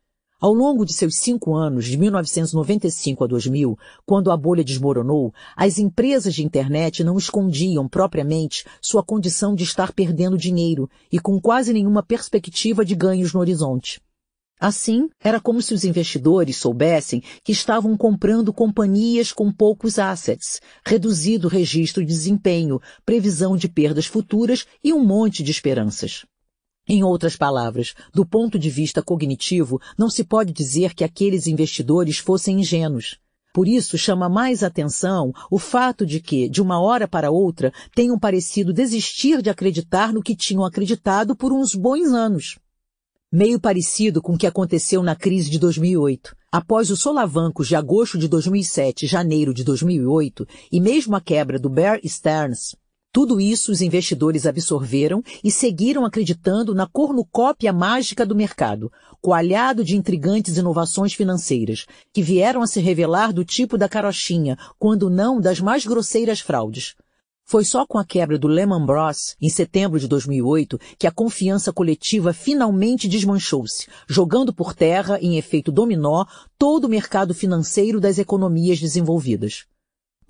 Ao 0.43 0.53
longo 0.53 0.85
de 0.85 0.93
seus 0.93 1.19
cinco 1.19 1.55
anos, 1.55 1.85
de 1.85 1.97
1995 1.97 3.23
a 3.23 3.27
2000, 3.29 3.79
quando 4.05 4.29
a 4.29 4.37
bolha 4.37 4.65
desmoronou, 4.65 5.33
as 5.57 5.79
empresas 5.79 6.35
de 6.35 6.45
internet 6.45 7.05
não 7.05 7.17
escondiam 7.17 7.89
propriamente 7.89 8.65
sua 8.81 9.05
condição 9.05 9.55
de 9.55 9.63
estar 9.63 9.93
perdendo 9.93 10.37
dinheiro 10.37 10.91
e 11.13 11.21
com 11.21 11.41
quase 11.41 11.73
nenhuma 11.73 12.03
perspectiva 12.03 12.85
de 12.85 12.97
ganhos 12.97 13.33
no 13.33 13.39
horizonte. 13.39 14.01
Assim, 14.59 15.09
era 15.23 15.41
como 15.41 15.63
se 15.63 15.75
os 15.75 15.85
investidores 15.85 16.57
soubessem 16.57 17.23
que 17.45 17.53
estavam 17.53 17.97
comprando 17.97 18.53
companhias 18.53 19.31
com 19.31 19.53
poucos 19.53 19.97
assets, 19.97 20.61
reduzido 20.85 21.47
registro 21.47 22.05
de 22.05 22.09
desempenho, 22.09 22.81
previsão 23.07 23.57
de 23.57 23.69
perdas 23.69 24.07
futuras 24.07 24.67
e 24.83 24.93
um 24.93 25.05
monte 25.05 25.41
de 25.41 25.53
esperanças. 25.53 26.25
Em 26.89 27.05
outras 27.05 27.37
palavras, 27.37 27.95
do 28.13 28.27
ponto 28.27 28.59
de 28.59 28.69
vista 28.69 29.03
cognitivo, 29.03 29.81
não 29.97 30.11
se 30.11 30.25
pode 30.25 30.53
dizer 30.53 30.95
que 30.95 31.05
aqueles 31.05 31.47
investidores 31.47 32.19
fossem 32.19 32.61
ingênuos. 32.61 33.19
Por 33.55 33.69
isso, 33.69 33.99
chama 33.99 34.29
mais 34.29 34.63
atenção 34.63 35.33
o 35.51 35.59
fato 35.59 36.07
de 36.07 36.21
que, 36.21 36.49
de 36.49 36.61
uma 36.61 36.81
hora 36.81 37.07
para 37.07 37.31
outra, 37.31 37.73
tenham 37.95 38.19
parecido 38.19 38.73
desistir 38.73 39.43
de 39.43 39.51
acreditar 39.51 40.13
no 40.13 40.23
que 40.23 40.35
tinham 40.35 40.65
acreditado 40.65 41.37
por 41.37 41.53
uns 41.53 41.75
bons 41.75 42.13
anos. 42.13 42.59
Meio 43.31 43.61
parecido 43.61 44.21
com 44.21 44.35
o 44.35 44.39
que 44.39 44.47
aconteceu 44.47 45.03
na 45.03 45.15
crise 45.15 45.51
de 45.51 45.59
2008. 45.59 46.35
Após 46.51 46.91
os 46.91 47.01
solavancos 47.01 47.69
de 47.69 47.77
agosto 47.77 48.19
de 48.19 48.27
2007 48.27 49.05
e 49.05 49.09
janeiro 49.09 49.55
de 49.55 49.65
2008, 49.65 50.47
e 50.71 50.81
mesmo 50.81 51.15
a 51.15 51.21
quebra 51.21 51.59
do 51.59 51.71
Bear 51.71 52.01
Stearns, 52.05 52.75
tudo 53.13 53.39
isso 53.39 53.71
os 53.71 53.83
investidores 53.83 54.47
absorveram 54.47 55.23
e 55.45 55.51
seguiram 55.51 56.07
acreditando 56.07 56.75
na 56.75 56.87
cornucópia 56.87 57.71
mágica 57.71 58.25
do 58.25 58.35
mercado, 58.35 58.91
coalhado 59.21 59.85
de 59.85 59.97
intrigantes 59.97 60.57
inovações 60.57 61.13
financeiras, 61.13 61.85
que 62.11 62.23
vieram 62.23 62.63
a 62.63 62.67
se 62.67 62.81
revelar 62.81 63.31
do 63.31 63.45
tipo 63.45 63.77
da 63.77 63.87
carochinha, 63.87 64.57
quando 64.79 65.11
não 65.11 65.39
das 65.39 65.61
mais 65.61 65.85
grosseiras 65.85 66.41
fraudes. 66.41 66.95
Foi 67.45 67.67
só 67.67 67.85
com 67.85 67.99
a 67.99 68.05
quebra 68.05 68.39
do 68.39 68.49
Lehman 68.49 68.87
Bros, 68.87 69.37
em 69.39 69.51
setembro 69.51 70.01
de 70.01 70.09
2008, 70.09 70.79
que 70.99 71.07
a 71.07 71.13
confiança 71.13 71.71
coletiva 71.71 72.33
finalmente 72.33 73.07
desmanchou-se, 73.07 73.89
jogando 74.09 74.55
por 74.55 74.73
terra, 74.73 75.19
em 75.21 75.37
efeito 75.37 75.71
dominó, 75.71 76.25
todo 76.59 76.87
o 76.87 76.89
mercado 76.89 77.35
financeiro 77.35 78.01
das 78.01 78.19
economias 78.19 78.81
desenvolvidas. 78.81 79.67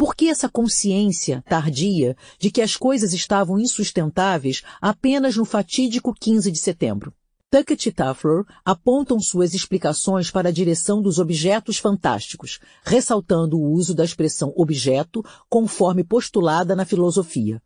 Por 0.02 0.16
que 0.16 0.28
essa 0.28 0.48
consciência 0.48 1.44
tardia 1.48 2.16
de 2.36 2.50
que 2.50 2.60
as 2.60 2.74
coisas 2.74 3.12
estavam 3.12 3.56
insustentáveis 3.56 4.64
apenas 4.80 5.36
no 5.36 5.44
fatídico 5.44 6.12
15 6.12 6.50
de 6.50 6.58
setembro? 6.58 7.14
Tuckett 7.48 7.88
e 7.88 7.92
Tafler 7.92 8.42
apontam 8.64 9.20
suas 9.20 9.54
explicações 9.54 10.28
para 10.28 10.48
a 10.48 10.52
direção 10.52 11.00
dos 11.00 11.20
objetos 11.20 11.78
fantásticos, 11.78 12.58
ressaltando 12.82 13.56
o 13.56 13.70
uso 13.70 13.94
da 13.94 14.04
expressão 14.04 14.52
objeto 14.56 15.24
conforme 15.48 16.02
postulada 16.02 16.74
na 16.74 16.84
filosofia. 16.84 17.62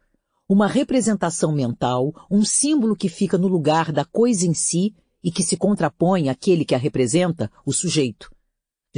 Uma 0.47 0.67
representação 0.67 1.53
mental, 1.53 2.13
um 2.31 2.45
símbolo 2.45 2.95
que 2.95 3.09
fica 3.09 3.39
no 3.39 3.49
lugar 3.49 3.91
da 3.91 4.05
coisa 4.05 4.47
em 4.47 4.53
si 4.53 4.95
e 5.25 5.33
que 5.33 5.43
se 5.43 5.57
contrapõe 5.57 6.29
àquele 6.29 6.67
que 6.67 6.75
a 6.75 6.79
representa, 6.79 7.51
o 7.65 7.73
sujeito. 7.73 8.36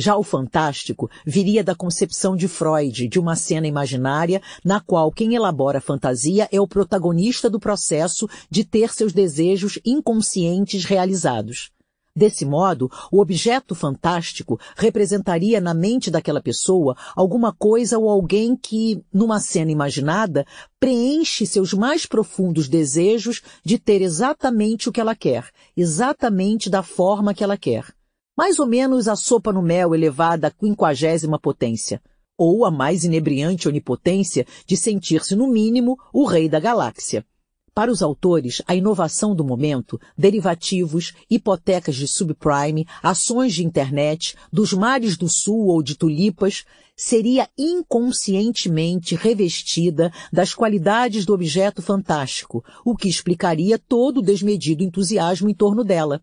Já 0.01 0.17
o 0.17 0.23
fantástico 0.23 1.11
viria 1.27 1.65
da 1.65 1.75
concepção 1.75 2.37
de 2.37 2.47
Freud 2.47 3.09
de 3.09 3.19
uma 3.19 3.35
cena 3.35 3.67
imaginária 3.67 4.41
na 4.65 4.81
qual 4.81 5.11
quem 5.11 5.35
elabora 5.35 5.79
a 5.79 5.81
fantasia 5.81 6.49
é 6.53 6.61
o 6.61 6.69
protagonista 6.69 7.51
do 7.51 7.59
processo 7.59 8.29
de 8.49 8.63
ter 8.63 8.93
seus 8.93 9.13
desejos 9.13 9.77
inconscientes 9.85 10.85
realizados. 10.85 11.73
Desse 12.15 12.45
modo, 12.45 12.89
o 13.11 13.21
objeto 13.21 13.75
fantástico 13.75 14.57
representaria 14.77 15.61
na 15.61 15.75
mente 15.75 16.13
daquela 16.13 16.41
pessoa 16.41 16.97
alguma 17.17 17.53
coisa 17.53 17.99
ou 17.99 18.09
alguém 18.09 18.55
que, 18.55 19.03
numa 19.13 19.41
cena 19.41 19.73
imaginada, 19.73 20.47
preenche 20.79 21.45
seus 21.45 21.73
mais 21.73 22.07
profundos 22.07 22.69
desejos 22.69 23.43
de 23.65 23.81
ter 23.81 24.01
exatamente 24.01 24.89
o 24.89 24.93
que 24.93 25.01
ela 25.01 25.17
quer, 25.17 25.51
exatamente 25.77 26.71
da 26.71 26.85
forma 26.85 27.35
que 27.35 27.43
ela 27.43 27.57
quer 27.57 27.98
mais 28.39 28.61
ou 28.61 28.67
menos 28.69 29.09
a 29.09 29.17
sopa 29.17 29.53
no 29.53 29.61
mel 29.61 29.97
elevada 29.97 30.47
à 30.47 30.51
quinquagésima 30.53 31.41
potência. 31.41 32.01
ou 32.41 32.65
a 32.65 32.71
mais 32.71 33.03
inebriante 33.03 33.67
onipotência 33.67 34.47
de 34.65 34.77
sentir-se, 34.77 35.35
no 35.35 35.49
mínimo, 35.49 35.99
o 36.13 36.25
rei 36.25 36.49
da 36.49 36.61
galáxia. 36.61 37.27
Para 37.75 37.91
os 37.91 38.01
autores, 38.01 38.63
a 38.65 38.77
inovação 38.77 39.35
do 39.35 39.43
momento, 39.43 40.01
derivativos, 40.17 41.15
hipotecas 41.29 41.97
de 41.97 42.07
subprime, 42.07 42.87
ações 43.03 43.55
de 43.55 43.65
internet, 43.65 44.37
dos 44.53 44.73
mares 44.73 45.17
do 45.17 45.29
sul 45.29 45.67
ou 45.67 45.83
de 45.83 45.97
tulipas, 45.97 46.65
seria 46.97 47.49
inconscientemente 47.59 49.17
revestida 49.17 50.13
das 50.33 50.55
qualidades 50.55 51.27
do 51.27 51.35
objeto 51.35 51.83
fantástico, 51.83 52.65
o 52.85 52.95
que 52.95 53.09
explicaria 53.09 53.81
todo 53.81 54.19
o 54.19 54.23
desmedido 54.23 54.85
entusiasmo 54.85 55.49
em 55.49 55.55
torno 55.55 55.83
dela. 55.83 56.23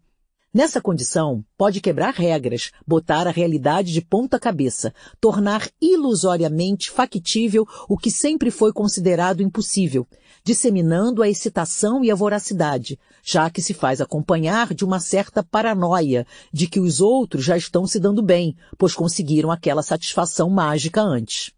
Nessa 0.56 0.80
condição, 0.80 1.43
pode 1.58 1.82
quebrar 1.82 2.14
regras, 2.14 2.72
botar 2.88 3.27
a 3.27 3.30
realidade 3.30 3.92
de 3.92 4.00
ponta 4.00 4.40
cabeça, 4.40 4.93
tornar 5.19 5.69
ilusoriamente 5.82 6.90
factível 6.90 7.67
o 7.90 7.98
que 7.98 8.09
sempre 8.09 8.50
foi 8.50 8.72
considerado 8.72 9.43
impossível, 9.43 10.08
disseminando 10.45 11.22
a 11.22 11.27
excitação 11.27 12.06
e 12.06 12.09
a 12.09 12.16
voracidade, 12.16 12.98
já 13.22 13.50
que 13.50 13.61
se 13.61 13.74
faz 13.74 14.00
acompanhar 14.00 14.74
de 14.74 14.85
uma 14.85 15.01
certa 15.01 15.43
paranoia 15.43 16.25
de 16.53 16.67
que 16.67 16.80
os 16.80 17.01
outros 17.01 17.43
já 17.43 17.58
estão 17.58 17.85
se 17.85 18.00
dando 18.00 18.24
bem, 18.24 18.56
pois 18.77 18.95
conseguiram 18.95 19.51
aquela 19.51 19.84
satisfação 19.84 20.50
mágica 20.50 21.01
antes. 21.01 21.55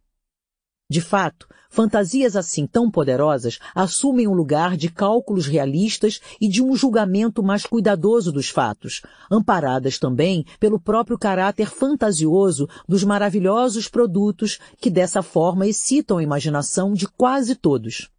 De 0.90 1.02
fato, 1.02 1.48
Fantasias 1.70 2.38
assim 2.38 2.66
tão 2.66 2.90
poderosas 2.90 3.60
assumem 3.76 4.26
um 4.26 4.34
lugar 4.34 4.78
de 4.78 4.90
cálculos 4.90 5.46
realistas 5.46 6.22
e 6.40 6.48
de 6.48 6.64
um 6.64 6.76
julgamento 6.78 7.44
mais 7.44 7.66
cuidadoso 7.66 8.32
dos 8.32 8.48
fatos, 8.48 9.02
amparadas 9.30 10.00
também 10.00 10.46
pelo 10.62 10.80
próprio 10.80 11.18
caráter 11.18 11.70
fantasioso 11.70 12.70
dos 12.88 13.04
maravilhosos 13.04 13.90
produtos 13.90 14.60
que 14.80 14.90
dessa 14.90 15.22
forma 15.22 15.68
excitam 15.68 16.20
a 16.20 16.24
imaginação 16.24 16.94
de 16.94 17.06
quase 17.06 17.54
todos. 17.54 18.10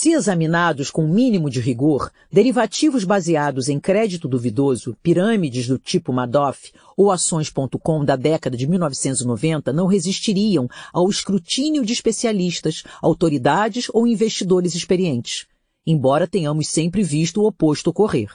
Se 0.00 0.10
examinados 0.10 0.92
com 0.92 1.08
mínimo 1.08 1.50
de 1.50 1.58
rigor, 1.58 2.12
derivativos 2.30 3.02
baseados 3.02 3.68
em 3.68 3.80
crédito 3.80 4.28
duvidoso, 4.28 4.96
pirâmides 5.02 5.66
do 5.66 5.76
tipo 5.76 6.12
Madoff 6.12 6.70
ou 6.96 7.10
ações.com 7.10 8.04
da 8.04 8.14
década 8.14 8.56
de 8.56 8.64
1990 8.68 9.72
não 9.72 9.88
resistiriam 9.88 10.68
ao 10.92 11.10
escrutínio 11.10 11.84
de 11.84 11.92
especialistas, 11.92 12.84
autoridades 13.02 13.88
ou 13.92 14.06
investidores 14.06 14.76
experientes, 14.76 15.48
embora 15.84 16.28
tenhamos 16.28 16.68
sempre 16.68 17.02
visto 17.02 17.42
o 17.42 17.48
oposto 17.48 17.90
ocorrer. 17.90 18.30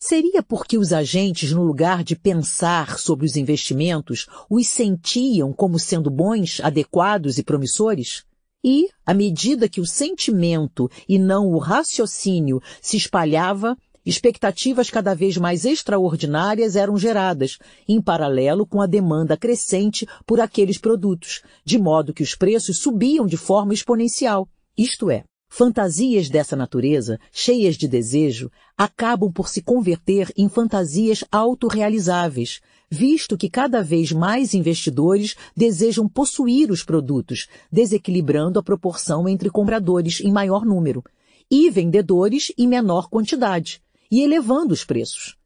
Seria 0.00 0.42
porque 0.42 0.78
os 0.78 0.94
agentes, 0.94 1.52
no 1.52 1.62
lugar 1.62 2.02
de 2.02 2.16
pensar 2.16 2.98
sobre 2.98 3.26
os 3.26 3.36
investimentos, 3.36 4.26
os 4.48 4.66
sentiam 4.66 5.52
como 5.52 5.78
sendo 5.78 6.10
bons, 6.10 6.58
adequados 6.62 7.36
e 7.36 7.42
promissores? 7.42 8.24
E, 8.68 8.88
à 9.06 9.14
medida 9.14 9.68
que 9.68 9.80
o 9.80 9.86
sentimento 9.86 10.90
e 11.08 11.20
não 11.20 11.46
o 11.52 11.58
raciocínio 11.58 12.60
se 12.82 12.96
espalhava, 12.96 13.76
expectativas 14.04 14.90
cada 14.90 15.14
vez 15.14 15.36
mais 15.36 15.64
extraordinárias 15.64 16.74
eram 16.74 16.98
geradas, 16.98 17.58
em 17.86 18.02
paralelo 18.02 18.66
com 18.66 18.80
a 18.80 18.86
demanda 18.86 19.36
crescente 19.36 20.04
por 20.26 20.40
aqueles 20.40 20.78
produtos, 20.78 21.42
de 21.64 21.78
modo 21.78 22.12
que 22.12 22.24
os 22.24 22.34
preços 22.34 22.78
subiam 22.78 23.24
de 23.24 23.36
forma 23.36 23.72
exponencial. 23.72 24.48
Isto 24.76 25.12
é, 25.12 25.22
Fantasias 25.48 26.28
dessa 26.28 26.56
natureza, 26.56 27.20
cheias 27.30 27.76
de 27.76 27.86
desejo, 27.86 28.50
acabam 28.76 29.32
por 29.32 29.48
se 29.48 29.62
converter 29.62 30.32
em 30.36 30.48
fantasias 30.48 31.22
autorrealizáveis, 31.30 32.60
visto 32.90 33.36
que 33.36 33.50
cada 33.50 33.82
vez 33.82 34.12
mais 34.12 34.54
investidores 34.54 35.34
desejam 35.56 36.08
possuir 36.08 36.70
os 36.70 36.84
produtos, 36.84 37.48
desequilibrando 37.70 38.58
a 38.58 38.62
proporção 38.62 39.28
entre 39.28 39.50
compradores 39.50 40.20
em 40.20 40.32
maior 40.32 40.64
número 40.64 41.02
e 41.50 41.70
vendedores 41.70 42.52
em 42.58 42.66
menor 42.66 43.08
quantidade, 43.08 43.80
e 44.10 44.20
elevando 44.20 44.72
os 44.72 44.84
preços. 44.84 45.36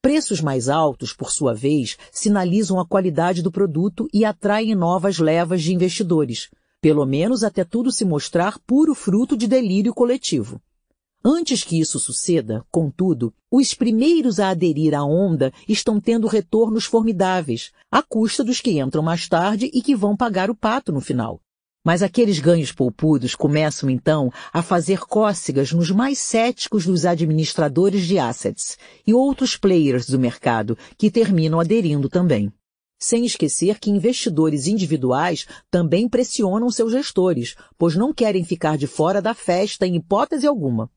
Preços 0.00 0.40
mais 0.40 0.68
altos, 0.68 1.12
por 1.12 1.30
sua 1.30 1.54
vez, 1.54 1.96
sinalizam 2.10 2.80
a 2.80 2.86
qualidade 2.86 3.42
do 3.42 3.52
produto 3.52 4.08
e 4.12 4.24
atraem 4.24 4.74
novas 4.74 5.18
levas 5.18 5.62
de 5.62 5.72
investidores, 5.72 6.50
pelo 6.80 7.06
menos 7.06 7.44
até 7.44 7.64
tudo 7.64 7.92
se 7.92 8.04
mostrar 8.04 8.58
puro 8.66 8.94
fruto 8.94 9.36
de 9.36 9.46
delírio 9.46 9.94
coletivo. 9.94 10.60
Antes 11.24 11.62
que 11.62 11.78
isso 11.78 12.00
suceda, 12.00 12.64
contudo, 12.68 13.32
os 13.48 13.74
primeiros 13.74 14.40
a 14.40 14.48
aderir 14.48 14.92
à 14.92 15.04
onda 15.04 15.52
estão 15.68 16.00
tendo 16.00 16.26
retornos 16.26 16.84
formidáveis, 16.84 17.70
à 17.88 18.02
custa 18.02 18.42
dos 18.42 18.60
que 18.60 18.80
entram 18.80 19.04
mais 19.04 19.28
tarde 19.28 19.70
e 19.72 19.80
que 19.80 19.94
vão 19.94 20.16
pagar 20.16 20.50
o 20.50 20.54
pato 20.54 20.90
no 20.90 21.00
final. 21.00 21.40
Mas 21.84 22.02
aqueles 22.02 22.40
ganhos 22.40 22.72
poupudos 22.72 23.36
começam 23.36 23.88
então 23.88 24.32
a 24.52 24.62
fazer 24.62 25.00
cócegas 25.00 25.72
nos 25.72 25.92
mais 25.92 26.18
céticos 26.18 26.86
dos 26.86 27.04
administradores 27.04 28.04
de 28.04 28.18
assets 28.18 28.76
e 29.06 29.14
outros 29.14 29.56
players 29.56 30.06
do 30.06 30.18
mercado 30.18 30.76
que 30.98 31.08
terminam 31.08 31.60
aderindo 31.60 32.08
também. 32.08 32.52
Sem 32.98 33.24
esquecer 33.24 33.78
que 33.78 33.90
investidores 33.90 34.66
individuais 34.66 35.46
também 35.70 36.08
pressionam 36.08 36.68
seus 36.68 36.90
gestores, 36.90 37.54
pois 37.78 37.94
não 37.94 38.12
querem 38.12 38.44
ficar 38.44 38.76
de 38.76 38.88
fora 38.88 39.22
da 39.22 39.34
festa 39.34 39.86
em 39.86 39.96
hipótese 39.96 40.48
alguma. 40.48 40.90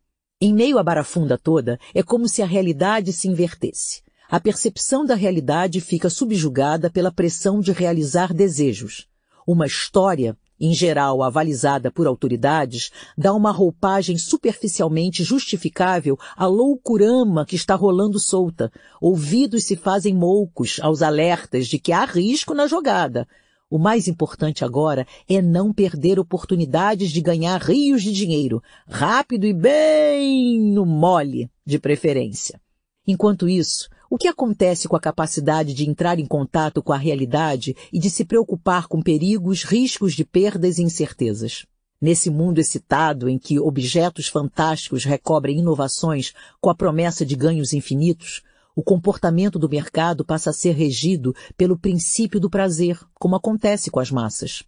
Em 0.46 0.54
meio 0.54 0.78
à 0.78 0.84
barafunda 0.84 1.40
toda, 1.40 1.80
é 1.92 2.04
como 2.04 2.30
se 2.30 2.44
a 2.44 2.46
realidade 2.46 3.12
se 3.12 3.28
invertesse. 3.28 4.04
A 4.30 4.40
percepção 4.40 5.04
da 5.04 5.16
realidade 5.16 5.82
fica 5.82 6.08
subjugada 6.08 6.88
pela 6.88 7.12
pressão 7.12 7.60
de 7.60 7.72
realizar 7.72 8.32
desejos. 8.32 9.08
Uma 9.48 9.66
história, 9.66 10.38
em 10.60 10.72
geral 10.72 11.24
avalizada 11.24 11.90
por 11.90 12.06
autoridades, 12.06 12.92
dá 13.18 13.34
uma 13.34 13.50
roupagem 13.50 14.20
superficialmente 14.20 15.24
justificável 15.24 16.16
à 16.38 16.46
loucurama 16.46 17.44
que 17.44 17.56
está 17.56 17.74
rolando 17.74 18.20
solta. 18.20 18.72
Ouvidos 19.02 19.64
se 19.64 19.76
fazem 19.76 20.14
moucos 20.14 20.80
aos 20.80 21.02
alertas 21.02 21.66
de 21.66 21.80
que 21.80 21.92
há 21.92 22.06
risco 22.06 22.54
na 22.54 22.68
jogada. 22.68 23.28
O 23.68 23.80
mais 23.80 24.08
importante 24.08 24.64
agora 24.64 25.08
é 25.28 25.42
não 25.42 25.74
perder 25.74 26.20
oportunidades 26.20 27.12
de 27.12 27.20
ganhar 27.20 27.60
rios 27.60 28.04
de 28.04 28.12
dinheiro, 28.12 28.62
rápido 28.88 29.48
e 29.48 29.54
bem 29.54 30.62
no 30.62 30.86
mole, 30.86 31.50
de 31.66 31.80
preferência. 31.80 32.62
Enquanto 33.08 33.50
isso, 33.50 33.90
o 34.10 34.18
que 34.18 34.28
acontece 34.28 34.88
com 34.88 34.96
a 34.96 35.00
capacidade 35.00 35.74
de 35.74 35.90
entrar 35.90 36.20
em 36.20 36.26
contato 36.28 36.82
com 36.82 36.94
a 36.94 36.98
realidade 36.98 37.76
e 37.92 37.98
de 37.98 38.10
se 38.10 38.24
preocupar 38.24 38.88
com 38.88 39.02
perigos, 39.02 39.64
riscos 39.64 40.14
de 40.14 40.24
perdas 40.24 40.78
e 40.78 40.84
incertezas? 40.84 41.66
Nesse 42.00 42.30
mundo 42.30 42.60
excitado 42.60 43.28
em 43.28 43.40
que 43.40 43.60
objetos 43.60 44.28
fantásticos 44.28 45.06
recobrem 45.06 45.60
inovações 45.60 46.34
com 46.62 46.70
a 46.70 46.76
promessa 46.76 47.26
de 47.26 47.36
ganhos 47.36 47.74
infinitos, 47.74 48.44
o 48.76 48.84
comportamento 48.84 49.58
do 49.58 49.70
mercado 49.70 50.26
passa 50.26 50.50
a 50.50 50.54
ser 50.54 50.74
regido 50.74 51.34
pelo 51.56 51.80
princípio 51.80 52.40
do 52.40 52.50
prazer, 52.50 53.00
como 53.14 53.36
acontece 53.36 53.90
com 53.90 54.00
as 54.00 54.12
massas. 54.12 54.64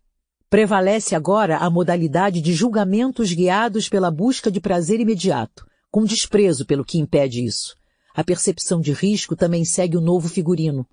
Prevalece 0.50 1.14
agora 1.14 1.58
a 1.58 1.70
modalidade 1.70 2.40
de 2.40 2.54
julgamentos 2.54 3.34
guiados 3.34 3.90
pela 3.90 4.10
busca 4.10 4.50
de 4.50 4.62
prazer 4.62 5.02
imediato, 5.02 5.66
com 5.92 6.06
desprezo 6.06 6.66
pelo 6.66 6.86
que 6.86 6.98
impede 6.98 7.44
isso. 7.44 7.76
A 8.16 8.24
percepção 8.24 8.80
de 8.80 8.94
risco 8.94 9.36
também 9.36 9.66
segue 9.66 9.98
o 9.98 10.02
novo 10.02 10.30
figurino. 10.30 10.88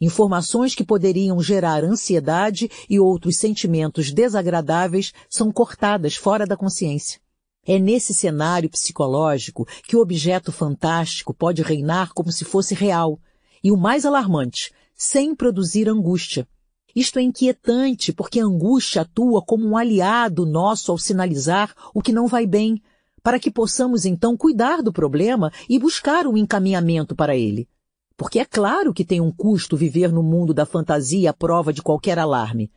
Informações 0.00 0.74
que 0.74 0.84
poderiam 0.84 1.42
gerar 1.42 1.84
ansiedade 1.84 2.70
e 2.88 2.98
outros 2.98 3.36
sentimentos 3.36 4.10
desagradáveis 4.10 5.12
são 5.28 5.52
cortadas 5.52 6.14
fora 6.14 6.46
da 6.46 6.56
consciência. 6.56 7.19
É 7.66 7.78
nesse 7.78 8.14
cenário 8.14 8.70
psicológico 8.70 9.66
que 9.86 9.94
o 9.94 10.00
objeto 10.00 10.50
fantástico 10.50 11.34
pode 11.34 11.62
reinar 11.62 12.12
como 12.14 12.32
se 12.32 12.44
fosse 12.44 12.74
real, 12.74 13.20
e 13.62 13.70
o 13.70 13.76
mais 13.76 14.06
alarmante, 14.06 14.72
sem 14.94 15.34
produzir 15.34 15.88
angústia. 15.88 16.48
Isto 16.94 17.18
é 17.18 17.22
inquietante 17.22 18.12
porque 18.12 18.40
a 18.40 18.44
angústia 18.44 19.02
atua 19.02 19.42
como 19.42 19.66
um 19.66 19.76
aliado 19.76 20.46
nosso 20.46 20.90
ao 20.90 20.98
sinalizar 20.98 21.74
o 21.94 22.02
que 22.02 22.12
não 22.12 22.26
vai 22.26 22.46
bem, 22.46 22.82
para 23.22 23.38
que 23.38 23.50
possamos 23.50 24.04
então 24.04 24.36
cuidar 24.36 24.82
do 24.82 24.92
problema 24.92 25.52
e 25.68 25.78
buscar 25.78 26.26
um 26.26 26.36
encaminhamento 26.36 27.14
para 27.14 27.36
ele. 27.36 27.68
Porque 28.16 28.38
é 28.38 28.44
claro 28.44 28.92
que 28.92 29.04
tem 29.04 29.20
um 29.20 29.30
custo 29.30 29.76
viver 29.76 30.10
no 30.10 30.22
mundo 30.22 30.52
da 30.52 30.66
fantasia 30.66 31.30
à 31.30 31.32
prova 31.32 31.72
de 31.72 31.82
qualquer 31.82 32.18
alarme. 32.18 32.70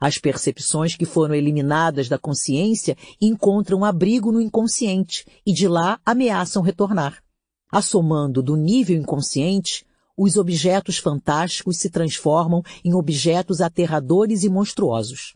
As 0.00 0.16
percepções 0.16 0.96
que 0.96 1.04
foram 1.04 1.34
eliminadas 1.34 2.08
da 2.08 2.16
consciência 2.16 2.96
encontram 3.20 3.84
abrigo 3.84 4.32
no 4.32 4.40
inconsciente 4.40 5.26
e 5.44 5.52
de 5.52 5.68
lá 5.68 6.00
ameaçam 6.06 6.62
retornar. 6.62 7.22
Assomando 7.70 8.42
do 8.42 8.56
nível 8.56 8.96
inconsciente, 8.96 9.84
os 10.16 10.36
objetos 10.36 10.96
fantásticos 10.96 11.76
se 11.78 11.90
transformam 11.90 12.62
em 12.82 12.94
objetos 12.94 13.60
aterradores 13.60 14.42
e 14.42 14.48
monstruosos. 14.48 15.34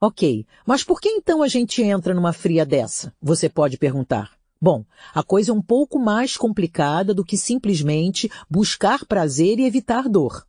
Ok, 0.00 0.46
mas 0.66 0.84
por 0.84 1.00
que 1.00 1.08
então 1.08 1.42
a 1.42 1.48
gente 1.48 1.82
entra 1.82 2.12
numa 2.12 2.32
fria 2.32 2.66
dessa? 2.66 3.14
Você 3.20 3.48
pode 3.48 3.78
perguntar. 3.78 4.32
Bom, 4.60 4.84
a 5.14 5.22
coisa 5.22 5.50
é 5.52 5.54
um 5.54 5.62
pouco 5.62 5.98
mais 5.98 6.36
complicada 6.36 7.14
do 7.14 7.24
que 7.24 7.36
simplesmente 7.36 8.30
buscar 8.48 9.06
prazer 9.06 9.58
e 9.58 9.64
evitar 9.64 10.08
dor. 10.08 10.46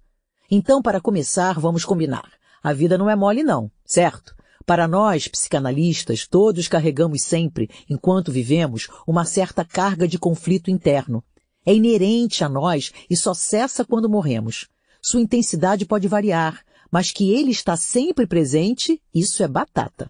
Então, 0.51 0.81
para 0.81 1.01
começar, 1.01 1.59
vamos 1.59 1.85
combinar. 1.85 2.29
A 2.63 2.71
vida 2.71 2.97
não 2.97 3.09
é 3.09 3.15
mole 3.15 3.43
não, 3.43 3.69
certo? 3.85 4.33
Para 4.65 4.87
nós, 4.87 5.27
psicanalistas, 5.27 6.25
todos 6.25 6.69
carregamos 6.69 7.23
sempre, 7.23 7.69
enquanto 7.89 8.31
vivemos, 8.31 8.87
uma 9.05 9.25
certa 9.25 9.65
carga 9.65 10.07
de 10.07 10.17
conflito 10.17 10.71
interno. 10.71 11.21
É 11.65 11.75
inerente 11.75 12.41
a 12.41 12.47
nós 12.47 12.93
e 13.09 13.17
só 13.17 13.33
cessa 13.33 13.83
quando 13.83 14.09
morremos. 14.09 14.69
Sua 15.01 15.19
intensidade 15.19 15.85
pode 15.85 16.07
variar, 16.07 16.63
mas 16.89 17.11
que 17.11 17.33
ele 17.33 17.51
está 17.51 17.75
sempre 17.75 18.25
presente, 18.25 19.01
isso 19.13 19.43
é 19.43 19.47
batata. 19.47 20.09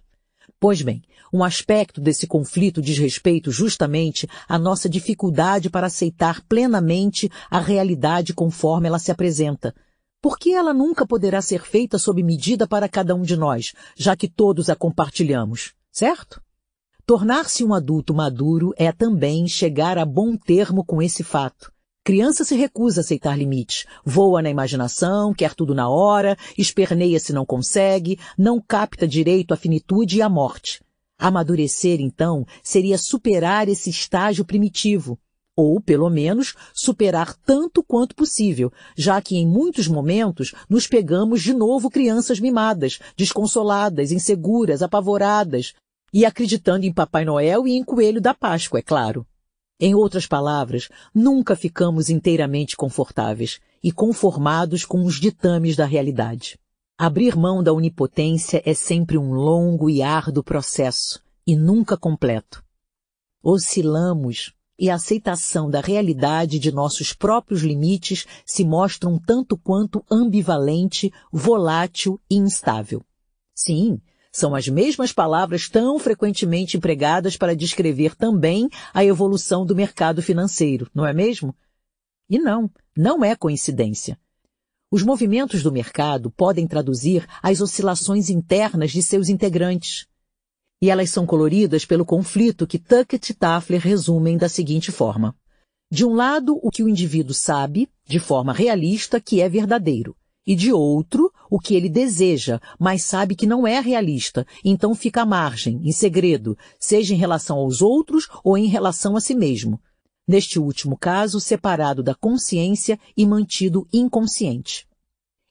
Pois 0.60 0.84
bem, 0.84 1.02
um 1.34 1.44
aspecto 1.44 2.00
desse 2.00 2.28
conflito 2.28 2.80
diz 2.80 3.00
respeito 3.00 3.52
justamente 3.52 4.30
à 4.48 4.60
nossa 4.60 4.88
dificuldade 4.88 5.72
para 5.72 5.88
aceitar 5.88 6.42
plenamente 6.48 7.28
a 7.50 7.60
realidade 7.60 8.36
conforme 8.36 8.88
ela 8.88 9.00
se 9.00 9.12
apresenta. 9.12 9.74
Por 10.24 10.40
que 10.40 10.54
ela 10.54 10.74
nunca 10.74 11.06
poderá 11.06 11.42
ser 11.42 11.62
feita 11.66 12.00
sob 12.00 12.24
medida 12.24 12.66
para 12.66 12.88
cada 12.88 13.14
um 13.14 13.24
de 13.24 13.36
nós, 13.36 13.74
já 13.94 14.16
que 14.16 14.30
todos 14.30 14.70
a 14.70 14.76
compartilhamos, 14.76 15.74
certo? 15.92 16.42
Tornar-se 17.06 17.62
um 17.62 17.74
adulto 17.74 18.14
maduro 18.14 18.74
é 18.78 18.90
também 18.94 19.46
chegar 19.50 19.98
a 19.98 20.06
bom 20.06 20.38
termo 20.38 20.86
com 20.86 21.02
esse 21.02 21.26
fato. 21.26 21.74
Criança 22.06 22.46
se 22.46 22.56
recusa 22.56 23.02
a 23.02 23.04
aceitar 23.04 23.38
limites, 23.38 23.86
voa 24.06 24.42
na 24.42 24.50
imaginação, 24.50 25.34
quer 25.34 25.54
tudo 25.54 25.76
na 25.76 25.90
hora, 25.90 26.38
esperneia 26.58 27.20
se 27.20 27.34
não 27.34 27.46
consegue, 27.46 28.18
não 28.38 28.62
capta 28.62 29.06
direito 29.06 29.54
a 29.54 29.58
finitude 29.58 30.20
e 30.20 30.22
a 30.22 30.30
morte. 30.30 30.82
Amadurecer, 31.18 32.00
então, 32.00 32.46
seria 32.64 32.98
superar 32.98 33.68
esse 33.68 33.90
estágio 33.90 34.46
primitivo, 34.46 35.20
ou, 35.56 35.80
pelo 35.80 36.10
menos, 36.10 36.56
superar 36.74 37.36
tanto 37.36 37.84
quanto 37.84 38.16
possível, 38.16 38.72
já 38.98 39.22
que 39.22 39.38
em 39.38 39.48
muitos 39.48 39.88
momentos 39.88 40.54
nos 40.70 40.88
pegamos 40.88 41.42
de 41.42 41.54
novo 41.54 41.90
crianças 41.90 42.40
mimadas, 42.40 43.00
desconsoladas, 43.16 44.12
inseguras, 44.12 44.82
apavoradas, 44.82 45.74
e 46.14 46.26
acreditando 46.26 46.86
em 46.86 46.94
Papai 46.94 47.26
Noel 47.26 47.68
e 47.68 47.72
em 47.72 47.84
Coelho 47.84 48.22
da 48.22 48.34
Páscoa, 48.34 48.80
é 48.80 48.84
claro. 48.84 49.26
Em 49.80 49.96
outras 49.96 50.28
palavras, 50.28 50.90
nunca 51.14 51.56
ficamos 51.56 52.10
inteiramente 52.10 52.78
confortáveis 52.78 53.60
e 53.84 53.92
conformados 53.92 54.86
com 54.86 55.04
os 55.04 55.20
ditames 55.20 55.76
da 55.76 55.86
realidade. 55.86 56.58
Abrir 56.98 57.36
mão 57.36 57.64
da 57.64 57.74
onipotência 57.74 58.62
é 58.64 58.74
sempre 58.74 59.18
um 59.18 59.34
longo 59.34 59.90
e 59.90 60.04
árduo 60.04 60.44
processo, 60.44 61.20
e 61.46 61.56
nunca 61.56 61.98
completo. 61.98 62.64
Oscilamos 63.42 64.54
e 64.78 64.90
a 64.90 64.96
aceitação 64.96 65.70
da 65.70 65.80
realidade 65.80 66.60
de 66.60 66.72
nossos 66.72 67.14
próprios 67.14 67.62
limites 67.62 68.26
se 68.46 68.64
mostra 68.64 69.10
um 69.10 69.20
tanto 69.20 69.58
quanto 69.58 70.04
ambivalente, 70.10 71.12
volátil 71.32 72.20
e 72.30 72.36
instável. 72.36 73.04
Sim, 73.56 74.02
são 74.32 74.56
as 74.56 74.68
mesmas 74.68 75.14
palavras 75.14 75.70
tão 75.70 76.00
frequentemente 76.00 76.76
empregadas 76.76 77.38
para 77.38 77.56
descrever 77.56 78.16
também 78.16 78.68
a 78.94 79.06
evolução 79.06 79.64
do 79.64 79.76
mercado 79.76 80.24
financeiro, 80.24 80.90
não 80.94 81.06
é 81.06 81.14
mesmo? 81.14 81.56
E 82.28 82.40
não, 82.40 82.70
não 82.98 83.24
é 83.24 83.36
coincidência. 83.36 84.18
Os 84.90 85.04
movimentos 85.04 85.62
do 85.62 85.72
mercado 85.72 86.32
podem 86.32 86.68
traduzir 86.68 87.28
as 87.42 87.62
oscilações 87.62 88.30
internas 88.30 88.92
de 88.92 89.02
seus 89.02 89.30
integrantes. 89.30 90.08
E 90.84 90.90
elas 90.90 91.12
são 91.12 91.26
coloridas 91.26 91.86
pelo 91.86 92.04
conflito 92.04 92.68
que 92.68 92.78
Tuckett 92.78 93.32
e 93.32 93.34
Tafler 93.34 93.80
resumem 93.80 94.36
da 94.36 94.50
seguinte 94.50 94.92
forma. 94.92 95.34
De 95.90 96.06
um 96.06 96.14
lado, 96.14 96.60
o 96.62 96.70
que 96.70 96.84
o 96.84 96.90
indivíduo 96.90 97.34
sabe, 97.34 97.90
de 98.06 98.20
forma 98.20 98.52
realista, 98.52 99.18
que 99.22 99.40
é 99.40 99.48
verdadeiro. 99.48 100.14
E 100.46 100.58
de 100.58 100.74
outro, 100.74 101.32
o 101.50 101.58
que 101.58 101.74
ele 101.74 101.88
deseja, 101.88 102.60
mas 102.78 103.04
sabe 103.04 103.34
que 103.34 103.48
não 103.48 103.66
é 103.66 103.80
realista, 103.80 104.46
então 104.62 104.94
fica 104.94 105.22
à 105.22 105.26
margem, 105.26 105.80
em 105.86 105.92
segredo, 105.94 106.58
seja 106.78 107.14
em 107.14 107.18
relação 107.18 107.60
aos 107.60 107.82
outros 107.82 108.28
ou 108.44 108.58
em 108.58 108.68
relação 108.68 109.16
a 109.16 109.22
si 109.22 109.34
mesmo, 109.34 109.80
neste 110.28 110.60
último 110.60 110.98
caso 110.98 111.40
separado 111.40 112.04
da 112.04 112.14
consciência 112.14 113.00
e 113.16 113.26
mantido 113.26 113.88
inconsciente. 113.94 114.86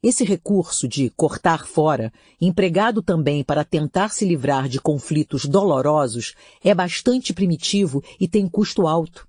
Esse 0.03 0.25
recurso 0.25 0.89
de 0.89 1.11
cortar 1.11 1.65
fora, 1.65 2.13
empregado 2.41 3.01
também 3.01 3.45
para 3.45 3.65
tentar 3.65 4.09
se 4.09 4.25
livrar 4.25 4.69
de 4.69 4.81
conflitos 4.81 5.45
dolorosos, 5.47 6.35
é 6.61 6.75
bastante 6.75 7.33
primitivo 7.33 8.03
e 8.19 8.27
tem 8.27 8.49
custo 8.49 8.89
alto. 8.89 9.29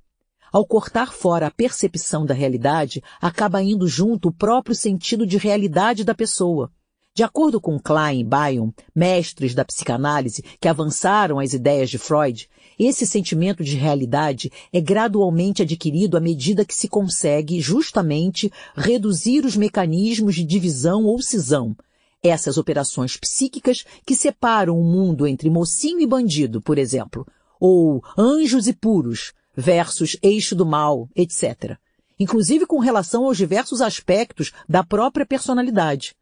Ao 0.51 0.65
cortar 0.65 1.13
fora 1.13 1.45
a 1.45 1.51
percepção 1.51 2.25
da 2.25 2.33
realidade, 2.33 3.03
acaba 3.21 3.61
indo 3.61 3.87
junto 3.87 4.29
o 4.29 4.33
próprio 4.33 4.75
sentido 4.75 5.27
de 5.27 5.37
realidade 5.37 6.03
da 6.03 6.15
pessoa. 6.15 6.71
De 7.13 7.21
acordo 7.21 7.61
com 7.61 7.79
Klein 7.79 8.21
e 8.21 8.23
Bion, 8.23 8.71
mestres 8.95 9.53
da 9.53 9.63
psicanálise 9.63 10.41
que 10.59 10.67
avançaram 10.67 11.39
as 11.39 11.53
ideias 11.53 11.91
de 11.91 11.99
Freud, 11.99 12.49
esse 12.79 13.05
sentimento 13.05 13.63
de 13.63 13.75
realidade 13.75 14.51
é 14.71 14.81
gradualmente 14.81 15.61
adquirido 15.61 16.17
à 16.17 16.19
medida 16.19 16.65
que 16.65 16.75
se 16.75 16.87
consegue, 16.87 17.59
justamente, 17.59 18.51
reduzir 18.75 19.45
os 19.45 19.55
mecanismos 19.55 20.35
de 20.35 20.43
divisão 20.43 21.05
ou 21.05 21.21
cisão. 21.21 21.75
Essas 22.21 22.57
operações 22.57 23.17
psíquicas 23.17 23.83
que 24.05 24.15
separam 24.15 24.79
o 24.79 24.83
mundo 24.83 25.27
entre 25.27 25.49
mocinho 25.49 25.99
e 25.99 26.07
bandido, 26.07 26.61
por 26.61 26.77
exemplo, 26.77 27.27
ou 27.59 28.03
anjos 28.17 28.67
e 28.67 28.73
puros, 28.73 29.33
versus 29.55 30.17
eixo 30.21 30.55
do 30.55 30.65
mal, 30.65 31.09
etc. 31.15 31.77
Inclusive 32.19 32.65
com 32.65 32.79
relação 32.79 33.25
aos 33.25 33.37
diversos 33.37 33.81
aspectos 33.81 34.51
da 34.67 34.83
própria 34.83 35.25
personalidade. 35.25 36.15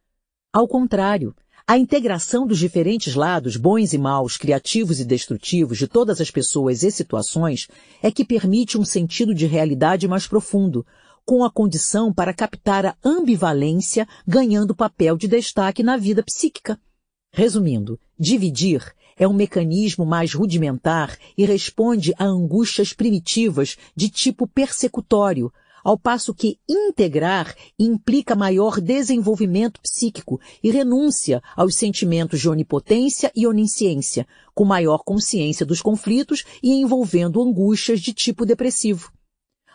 Ao 0.52 0.68
contrário, 0.68 1.36
a 1.72 1.78
integração 1.78 2.46
dos 2.46 2.60
diferentes 2.60 3.16
lados, 3.16 3.56
bons 3.56 3.94
e 3.94 3.98
maus, 3.98 4.36
criativos 4.36 5.00
e 5.00 5.06
destrutivos, 5.06 5.78
de 5.78 5.88
todas 5.88 6.20
as 6.20 6.30
pessoas 6.30 6.84
e 6.84 6.92
situações, 6.92 7.70
é 8.04 8.12
que 8.12 8.26
permite 8.26 8.78
um 8.78 8.84
sentido 8.84 9.34
de 9.34 9.46
realidade 9.46 10.06
mais 10.06 10.28
profundo, 10.28 10.86
com 11.26 11.46
a 11.46 11.50
condição 11.50 12.14
para 12.14 12.34
captar 12.34 12.86
a 12.86 12.98
ambivalência, 13.02 14.06
ganhando 14.28 14.76
papel 14.76 15.16
de 15.16 15.30
destaque 15.30 15.82
na 15.82 15.96
vida 15.96 16.22
psíquica. 16.22 16.78
Resumindo, 17.32 17.98
dividir 18.20 18.94
é 19.16 19.26
um 19.26 19.34
mecanismo 19.34 20.06
mais 20.06 20.34
rudimentar 20.34 21.18
e 21.38 21.46
responde 21.46 22.14
a 22.18 22.26
angústias 22.26 22.92
primitivas 22.92 23.78
de 23.96 24.10
tipo 24.10 24.46
persecutório, 24.46 25.50
ao 25.84 25.98
passo 25.98 26.34
que 26.34 26.58
integrar 26.68 27.56
implica 27.78 28.36
maior 28.36 28.80
desenvolvimento 28.80 29.82
psíquico 29.82 30.40
e 30.64 30.72
renúncia 30.72 31.42
aos 31.56 31.76
sentimentos 31.76 32.40
de 32.40 32.50
onipotência 32.50 33.32
e 33.36 33.48
onisciência, 33.48 34.28
com 34.54 34.66
maior 34.66 35.04
consciência 35.04 35.66
dos 35.66 35.82
conflitos 35.82 36.44
e 36.62 36.74
envolvendo 36.74 37.42
angústias 37.42 38.00
de 38.00 38.14
tipo 38.14 38.46
depressivo. 38.46 39.12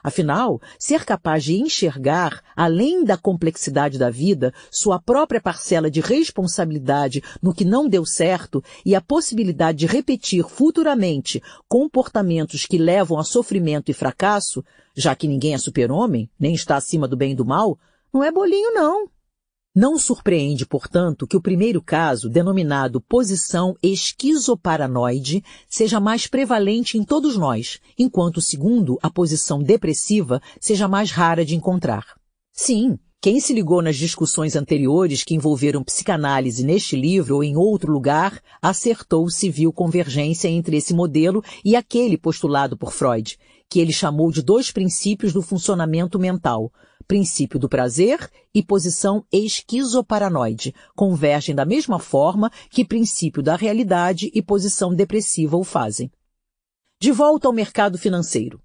Afinal, 0.06 0.60
ser 0.78 1.04
capaz 1.04 1.42
de 1.42 1.56
enxergar, 1.56 2.40
além 2.54 3.02
da 3.02 3.16
complexidade 3.16 3.98
da 3.98 4.08
vida, 4.08 4.54
sua 4.70 5.00
própria 5.00 5.40
parcela 5.40 5.90
de 5.90 6.00
responsabilidade 6.00 7.24
no 7.42 7.52
que 7.52 7.64
não 7.64 7.88
deu 7.88 8.06
certo 8.06 8.62
e 8.84 8.94
a 8.94 9.00
possibilidade 9.00 9.78
de 9.78 9.86
repetir 9.86 10.44
futuramente 10.44 11.42
comportamentos 11.68 12.66
que 12.66 12.78
levam 12.78 13.18
a 13.18 13.24
sofrimento 13.24 13.90
e 13.90 13.94
fracasso, 13.94 14.64
já 14.94 15.12
que 15.16 15.26
ninguém 15.26 15.54
é 15.54 15.58
super-homem, 15.58 16.30
nem 16.38 16.54
está 16.54 16.76
acima 16.76 17.08
do 17.08 17.16
bem 17.16 17.32
e 17.32 17.34
do 17.34 17.44
mal, 17.44 17.76
não 18.14 18.22
é 18.22 18.30
bolinho 18.30 18.72
não. 18.72 19.08
Não 19.78 19.98
surpreende, 19.98 20.64
portanto, 20.64 21.26
que 21.26 21.36
o 21.36 21.40
primeiro 21.42 21.82
caso, 21.82 22.30
denominado 22.30 22.98
posição 22.98 23.76
esquizoparanoide, 23.82 25.44
seja 25.68 26.00
mais 26.00 26.26
prevalente 26.26 26.96
em 26.96 27.04
todos 27.04 27.36
nós, 27.36 27.78
enquanto 27.98 28.38
o 28.38 28.40
segundo, 28.40 28.98
a 29.02 29.10
posição 29.10 29.62
depressiva, 29.62 30.40
seja 30.58 30.88
mais 30.88 31.10
rara 31.10 31.44
de 31.44 31.54
encontrar. 31.54 32.06
Sim, 32.54 32.98
quem 33.20 33.38
se 33.38 33.52
ligou 33.52 33.82
nas 33.82 33.96
discussões 33.96 34.56
anteriores 34.56 35.22
que 35.22 35.34
envolveram 35.34 35.84
psicanálise 35.84 36.64
neste 36.64 36.96
livro 36.96 37.34
ou 37.34 37.44
em 37.44 37.54
outro 37.54 37.92
lugar, 37.92 38.40
acertou 38.62 39.28
se 39.28 39.50
viu 39.50 39.70
convergência 39.74 40.48
entre 40.48 40.78
esse 40.78 40.94
modelo 40.94 41.44
e 41.62 41.76
aquele 41.76 42.16
postulado 42.16 42.78
por 42.78 42.94
Freud, 42.94 43.38
que 43.68 43.78
ele 43.78 43.92
chamou 43.92 44.32
de 44.32 44.40
dois 44.40 44.70
princípios 44.70 45.34
do 45.34 45.42
funcionamento 45.42 46.18
mental, 46.18 46.72
princípio 47.06 47.58
do 47.58 47.68
prazer 47.68 48.30
e 48.54 48.62
posição 48.62 49.24
esquizoparanoide, 49.32 50.74
convergem 50.94 51.54
da 51.54 51.64
mesma 51.64 51.98
forma 51.98 52.50
que 52.70 52.84
princípio 52.84 53.42
da 53.42 53.56
realidade 53.56 54.30
e 54.34 54.42
posição 54.42 54.94
depressiva 54.94 55.56
o 55.56 55.64
fazem. 55.64 56.10
De 57.00 57.12
volta 57.12 57.46
ao 57.46 57.52
mercado 57.52 57.98
financeiro. 57.98 58.60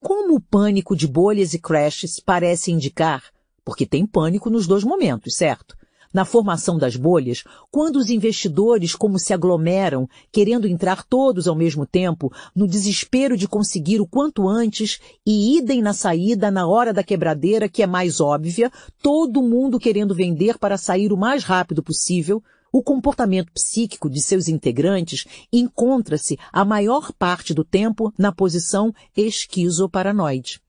Como 0.00 0.36
o 0.36 0.40
pânico 0.40 0.96
de 0.96 1.06
bolhas 1.06 1.54
e 1.54 1.58
crashes 1.58 2.20
parece 2.20 2.70
indicar, 2.70 3.24
porque 3.64 3.86
tem 3.86 4.06
pânico 4.06 4.50
nos 4.50 4.66
dois 4.66 4.84
momentos, 4.84 5.36
certo? 5.36 5.76
Na 6.12 6.24
formação 6.24 6.78
das 6.78 6.96
bolhas, 6.96 7.44
quando 7.70 7.96
os 7.96 8.10
investidores 8.10 8.94
como 8.94 9.18
se 9.18 9.32
aglomeram, 9.32 10.08
querendo 10.32 10.66
entrar 10.66 11.04
todos 11.04 11.46
ao 11.46 11.54
mesmo 11.54 11.86
tempo, 11.86 12.32
no 12.54 12.66
desespero 12.66 13.36
de 13.36 13.48
conseguir 13.48 14.00
o 14.00 14.06
quanto 14.06 14.48
antes 14.48 14.98
e 15.26 15.56
idem 15.58 15.82
na 15.82 15.92
saída 15.92 16.50
na 16.50 16.66
hora 16.66 16.92
da 16.92 17.02
quebradeira 17.02 17.68
que 17.68 17.82
é 17.82 17.86
mais 17.86 18.20
óbvia, 18.20 18.70
todo 19.02 19.42
mundo 19.42 19.78
querendo 19.78 20.14
vender 20.14 20.58
para 20.58 20.76
sair 20.76 21.12
o 21.12 21.16
mais 21.16 21.44
rápido 21.44 21.82
possível, 21.82 22.42
o 22.72 22.82
comportamento 22.82 23.50
psíquico 23.52 24.10
de 24.10 24.20
seus 24.20 24.48
integrantes 24.48 25.24
encontra-se 25.52 26.38
a 26.52 26.64
maior 26.64 27.12
parte 27.12 27.54
do 27.54 27.64
tempo 27.64 28.12
na 28.18 28.32
posição 28.32 28.92
esquizoparanoide. 29.16 30.60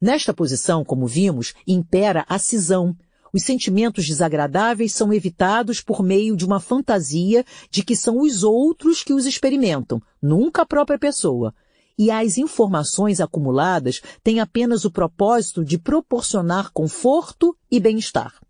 Nesta 0.00 0.34
posição, 0.34 0.84
como 0.84 1.06
vimos, 1.06 1.54
impera 1.66 2.24
a 2.28 2.38
cisão, 2.38 2.96
os 3.34 3.42
sentimentos 3.42 4.06
desagradáveis 4.06 4.92
são 4.92 5.12
evitados 5.12 5.80
por 5.80 6.04
meio 6.04 6.36
de 6.36 6.46
uma 6.46 6.60
fantasia 6.60 7.44
de 7.68 7.82
que 7.82 7.96
são 7.96 8.20
os 8.20 8.44
outros 8.44 9.02
que 9.02 9.12
os 9.12 9.26
experimentam, 9.26 10.00
nunca 10.22 10.62
a 10.62 10.66
própria 10.66 10.96
pessoa. 10.96 11.52
E 11.98 12.12
as 12.12 12.38
informações 12.38 13.20
acumuladas 13.20 14.00
têm 14.22 14.38
apenas 14.38 14.84
o 14.84 14.90
propósito 14.90 15.64
de 15.64 15.78
proporcionar 15.78 16.70
conforto 16.72 17.56
e 17.68 17.80
bem-estar. 17.80 18.43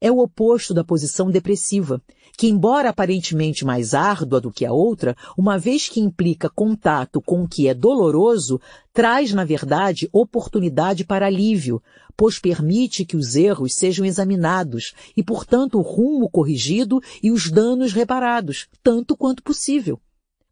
É 0.00 0.12
o 0.12 0.18
oposto 0.18 0.72
da 0.72 0.84
posição 0.84 1.28
depressiva, 1.28 2.00
que, 2.36 2.46
embora 2.46 2.90
aparentemente 2.90 3.64
mais 3.64 3.94
árdua 3.94 4.40
do 4.40 4.52
que 4.52 4.64
a 4.64 4.72
outra, 4.72 5.16
uma 5.36 5.58
vez 5.58 5.88
que 5.88 5.98
implica 5.98 6.48
contato 6.48 7.20
com 7.20 7.42
o 7.42 7.48
que 7.48 7.66
é 7.66 7.74
doloroso, 7.74 8.60
traz, 8.92 9.32
na 9.32 9.44
verdade, 9.44 10.08
oportunidade 10.12 11.04
para 11.04 11.26
alívio, 11.26 11.82
pois 12.16 12.38
permite 12.38 13.04
que 13.04 13.16
os 13.16 13.34
erros 13.34 13.74
sejam 13.74 14.06
examinados 14.06 14.94
e, 15.16 15.22
portanto, 15.22 15.78
o 15.78 15.82
rumo 15.82 16.30
corrigido 16.30 17.00
e 17.20 17.32
os 17.32 17.50
danos 17.50 17.92
reparados, 17.92 18.68
tanto 18.84 19.16
quanto 19.16 19.42
possível. 19.42 20.00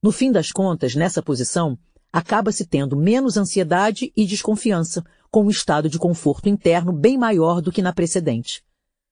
No 0.03 0.11
fim 0.11 0.33
das 0.33 0.51
contas, 0.51 0.97
nessa 0.97 1.23
posição, 1.23 1.79
acaba-se 2.13 2.65
tendo 2.65 2.97
menos 2.97 3.37
ansiedade 3.37 4.13
e 4.17 4.27
desconfiança, 4.27 5.05
com 5.31 5.45
um 5.45 5.51
estado 5.51 5.89
de 5.89 5.99
conforto 5.99 6.49
interno 6.49 6.93
bem 6.93 7.17
maior 7.17 7.61
do 7.61 7.71
que 7.71 7.83
na 7.83 7.93
precedente. 7.93 8.66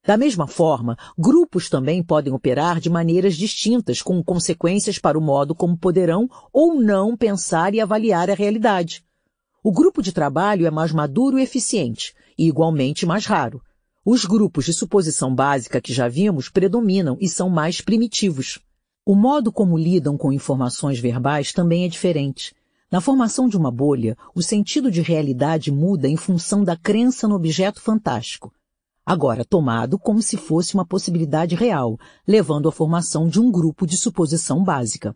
Da 0.07 0.19
mesma 0.19 0.47
forma, 0.47 0.99
grupos 1.17 1.71
também 1.71 2.03
podem 2.03 2.31
operar 2.31 2.79
de 2.79 2.91
maneiras 2.91 3.37
distintas, 3.37 4.03
com 4.03 4.23
consequências 4.23 4.99
para 4.99 5.19
o 5.19 5.23
modo 5.23 5.55
como 5.55 5.79
poderão 5.79 6.29
ou 6.53 6.75
não 6.75 7.17
pensar 7.17 7.75
e 7.75 7.81
avaliar 7.81 8.29
a 8.29 8.35
realidade. 8.35 9.03
O 9.63 9.73
grupo 9.73 10.03
de 10.03 10.13
trabalho 10.13 10.67
é 10.67 10.71
mais 10.71 10.93
maduro 10.93 11.39
e 11.39 11.43
eficiente, 11.43 12.15
e 12.37 12.47
igualmente 12.47 13.07
mais 13.07 13.25
raro. 13.25 13.63
Os 14.05 14.27
grupos 14.27 14.67
de 14.67 14.75
suposição 14.75 15.35
básica 15.35 15.81
que 15.81 15.95
já 15.95 16.07
vimos 16.07 16.51
predominam 16.51 17.17
e 17.19 17.27
são 17.27 17.49
mais 17.49 17.81
primitivos. 17.81 18.59
O 19.07 19.15
modo 19.15 19.51
como 19.51 19.79
lidam 19.79 20.19
com 20.19 20.31
informações 20.31 20.99
verbais 20.99 21.51
também 21.51 21.87
é 21.87 21.89
diferente. 21.89 22.55
Na 22.91 23.01
formação 23.01 23.49
de 23.49 23.57
uma 23.57 23.71
bolha, 23.71 24.19
o 24.35 24.43
sentido 24.43 24.91
de 24.91 25.01
realidade 25.01 25.73
muda 25.73 26.07
em 26.07 26.17
função 26.17 26.63
da 26.63 26.77
crença 26.77 27.27
no 27.27 27.37
objeto 27.37 27.81
fantástico 27.81 28.53
agora 29.05 29.45
tomado 29.45 29.99
como 29.99 30.23
se 30.23 30.37
fosse 30.37 30.75
uma 30.75 30.87
possibilidade 30.87 31.55
real, 31.55 31.99
levando 32.27 32.69
à 32.69 32.73
formação 32.73 33.29
de 33.29 33.41
um 33.41 33.51
grupo 33.51 33.87
de 33.87 33.97
suposição 33.97 34.63
básica. 34.63 35.15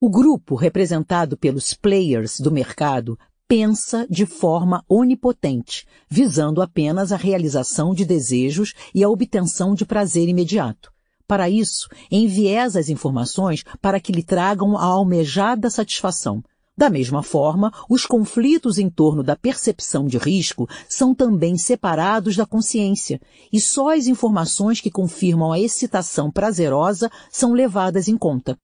O 0.00 0.10
grupo, 0.10 0.54
representado 0.54 1.36
pelos 1.36 1.74
players 1.74 2.40
do 2.40 2.50
mercado, 2.50 3.18
pensa 3.48 4.06
de 4.10 4.26
forma 4.26 4.84
onipotente, 4.88 5.86
visando 6.08 6.60
apenas 6.60 7.12
a 7.12 7.16
realização 7.16 7.94
de 7.94 8.04
desejos 8.04 8.74
e 8.94 9.02
a 9.04 9.08
obtenção 9.08 9.74
de 9.74 9.86
prazer 9.86 10.28
imediato. 10.28 10.92
Para 11.26 11.50
isso, 11.50 11.88
enviesa 12.10 12.78
as 12.78 12.88
informações 12.88 13.64
para 13.80 13.98
que 13.98 14.12
lhe 14.12 14.22
tragam 14.22 14.76
a 14.76 14.84
almejada 14.84 15.68
satisfação, 15.68 16.42
da 16.78 16.90
mesma 16.90 17.22
forma, 17.22 17.72
os 17.88 18.04
conflitos 18.04 18.76
em 18.76 18.90
torno 18.90 19.22
da 19.22 19.34
percepção 19.34 20.06
de 20.06 20.18
risco 20.18 20.68
são 20.86 21.14
também 21.14 21.56
separados 21.56 22.36
da 22.36 22.44
consciência, 22.44 23.18
e 23.50 23.58
só 23.58 23.94
as 23.96 24.06
informações 24.06 24.78
que 24.78 24.90
confirmam 24.90 25.52
a 25.52 25.58
excitação 25.58 26.30
prazerosa 26.30 27.10
são 27.30 27.54
levadas 27.54 28.08
em 28.08 28.18
conta. 28.18 28.58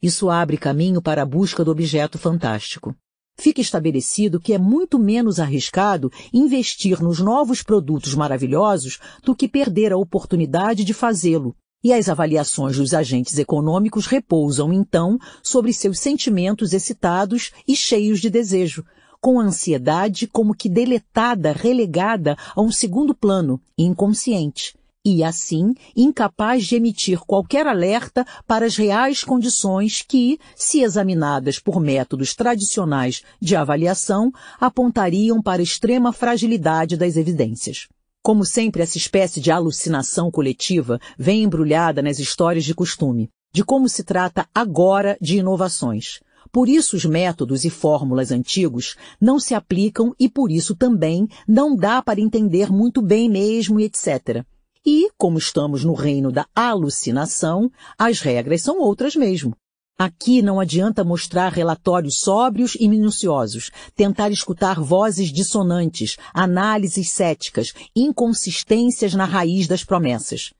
Isso 0.00 0.30
abre 0.30 0.56
caminho 0.56 1.02
para 1.02 1.20
a 1.20 1.26
busca 1.26 1.62
do 1.62 1.70
objeto 1.70 2.16
fantástico. 2.18 2.96
Fica 3.36 3.60
estabelecido 3.60 4.40
que 4.40 4.54
é 4.54 4.58
muito 4.58 4.98
menos 4.98 5.38
arriscado 5.38 6.10
investir 6.32 7.02
nos 7.02 7.20
novos 7.20 7.62
produtos 7.62 8.14
maravilhosos 8.14 8.98
do 9.22 9.36
que 9.36 9.46
perder 9.46 9.92
a 9.92 9.98
oportunidade 9.98 10.82
de 10.82 10.94
fazê-lo, 10.94 11.54
e 11.82 11.92
as 11.92 12.08
avaliações 12.08 12.76
dos 12.76 12.94
agentes 12.94 13.38
econômicos 13.38 14.06
repousam, 14.06 14.72
então, 14.72 15.18
sobre 15.42 15.72
seus 15.72 15.98
sentimentos 15.98 16.72
excitados 16.72 17.52
e 17.66 17.74
cheios 17.74 18.20
de 18.20 18.28
desejo, 18.28 18.84
com 19.20 19.38
a 19.38 19.44
ansiedade 19.44 20.26
como 20.26 20.54
que 20.54 20.68
deletada, 20.68 21.52
relegada 21.52 22.36
a 22.54 22.60
um 22.60 22.72
segundo 22.72 23.14
plano, 23.14 23.60
inconsciente, 23.76 24.74
e, 25.04 25.24
assim, 25.24 25.74
incapaz 25.96 26.66
de 26.66 26.76
emitir 26.76 27.20
qualquer 27.20 27.66
alerta 27.66 28.26
para 28.46 28.66
as 28.66 28.76
reais 28.76 29.24
condições 29.24 30.02
que, 30.06 30.38
se 30.54 30.82
examinadas 30.82 31.58
por 31.58 31.80
métodos 31.80 32.34
tradicionais 32.34 33.22
de 33.40 33.56
avaliação, 33.56 34.30
apontariam 34.60 35.40
para 35.42 35.62
extrema 35.62 36.12
fragilidade 36.12 36.96
das 36.96 37.16
evidências. 37.16 37.88
Como 38.22 38.44
sempre, 38.44 38.82
essa 38.82 38.98
espécie 38.98 39.40
de 39.40 39.50
alucinação 39.50 40.30
coletiva 40.30 41.00
vem 41.18 41.42
embrulhada 41.42 42.02
nas 42.02 42.18
histórias 42.18 42.64
de 42.64 42.74
costume, 42.74 43.30
de 43.50 43.64
como 43.64 43.88
se 43.88 44.04
trata 44.04 44.46
agora 44.54 45.16
de 45.22 45.38
inovações. 45.38 46.20
Por 46.52 46.68
isso 46.68 46.96
os 46.96 47.04
métodos 47.06 47.64
e 47.64 47.70
fórmulas 47.70 48.30
antigos 48.30 48.94
não 49.18 49.40
se 49.40 49.54
aplicam 49.54 50.14
e 50.18 50.28
por 50.28 50.50
isso 50.50 50.76
também 50.76 51.26
não 51.48 51.74
dá 51.74 52.02
para 52.02 52.20
entender 52.20 52.70
muito 52.70 53.00
bem 53.00 53.26
mesmo, 53.30 53.80
etc. 53.80 54.44
E, 54.84 55.10
como 55.16 55.38
estamos 55.38 55.82
no 55.82 55.94
reino 55.94 56.30
da 56.30 56.46
alucinação, 56.54 57.70
as 57.98 58.20
regras 58.20 58.60
são 58.60 58.80
outras 58.80 59.16
mesmo. 59.16 59.54
Aqui 60.02 60.40
não 60.40 60.58
adianta 60.58 61.04
mostrar 61.04 61.52
relatórios 61.52 62.20
sóbrios 62.20 62.74
e 62.80 62.88
minuciosos, 62.88 63.70
tentar 63.94 64.30
escutar 64.30 64.80
vozes 64.80 65.30
dissonantes, 65.30 66.16
análises 66.32 67.10
céticas, 67.10 67.74
inconsistências 67.94 69.12
na 69.12 69.26
raiz 69.26 69.68
das 69.68 69.84
promessas. 69.84 70.54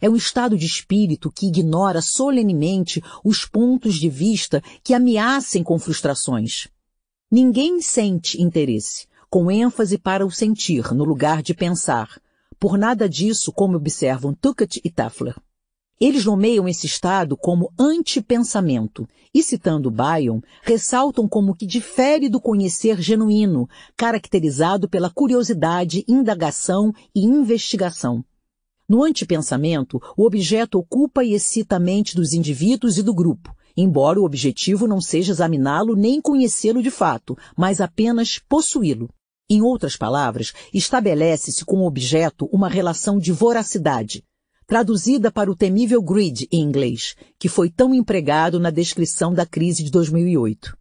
É 0.00 0.08
um 0.08 0.16
estado 0.16 0.56
de 0.56 0.64
espírito 0.64 1.30
que 1.30 1.48
ignora 1.48 2.00
solenemente 2.00 3.02
os 3.22 3.44
pontos 3.44 3.96
de 3.96 4.08
vista 4.08 4.62
que 4.82 4.94
ameacem 4.94 5.62
com 5.62 5.78
frustrações. 5.78 6.66
Ninguém 7.30 7.82
sente 7.82 8.40
interesse, 8.40 9.06
com 9.28 9.50
ênfase 9.50 9.98
para 9.98 10.24
o 10.24 10.30
sentir 10.30 10.94
no 10.94 11.04
lugar 11.04 11.42
de 11.42 11.52
pensar. 11.52 12.18
Por 12.58 12.78
nada 12.78 13.06
disso, 13.06 13.52
como 13.52 13.76
observam 13.76 14.32
Tuckett 14.32 14.80
e 14.82 14.90
Taffler. 14.90 15.36
Eles 15.98 16.26
nomeiam 16.26 16.68
esse 16.68 16.84
estado 16.84 17.38
como 17.38 17.72
antipensamento 17.78 19.08
e, 19.32 19.42
citando 19.42 19.90
Bion, 19.90 20.40
ressaltam 20.62 21.26
como 21.26 21.54
que 21.54 21.66
difere 21.66 22.28
do 22.28 22.38
conhecer 22.38 23.00
genuíno, 23.00 23.66
caracterizado 23.96 24.90
pela 24.90 25.08
curiosidade, 25.08 26.04
indagação 26.06 26.92
e 27.14 27.24
investigação. 27.24 28.22
No 28.86 29.02
antipensamento, 29.02 29.98
o 30.14 30.26
objeto 30.26 30.78
ocupa 30.78 31.24
e 31.24 31.32
excita 31.32 31.76
a 31.76 31.80
mente 31.80 32.14
dos 32.14 32.34
indivíduos 32.34 32.98
e 32.98 33.02
do 33.02 33.14
grupo, 33.14 33.56
embora 33.74 34.20
o 34.20 34.24
objetivo 34.24 34.86
não 34.86 35.00
seja 35.00 35.32
examiná-lo 35.32 35.96
nem 35.96 36.20
conhecê-lo 36.20 36.82
de 36.82 36.90
fato, 36.90 37.38
mas 37.56 37.80
apenas 37.80 38.38
possuí-lo. 38.38 39.08
Em 39.48 39.62
outras 39.62 39.96
palavras, 39.96 40.52
estabelece-se 40.74 41.64
com 41.64 41.78
o 41.78 41.86
objeto 41.86 42.46
uma 42.52 42.68
relação 42.68 43.18
de 43.18 43.32
voracidade, 43.32 44.22
traduzida 44.66 45.30
para 45.30 45.50
o 45.50 45.54
temível 45.54 46.02
greed 46.02 46.48
em 46.50 46.60
inglês, 46.60 47.14
que 47.38 47.48
foi 47.48 47.70
tão 47.70 47.94
empregado 47.94 48.58
na 48.58 48.70
descrição 48.70 49.32
da 49.32 49.46
crise 49.46 49.84
de 49.84 49.90
2008. 49.90 50.76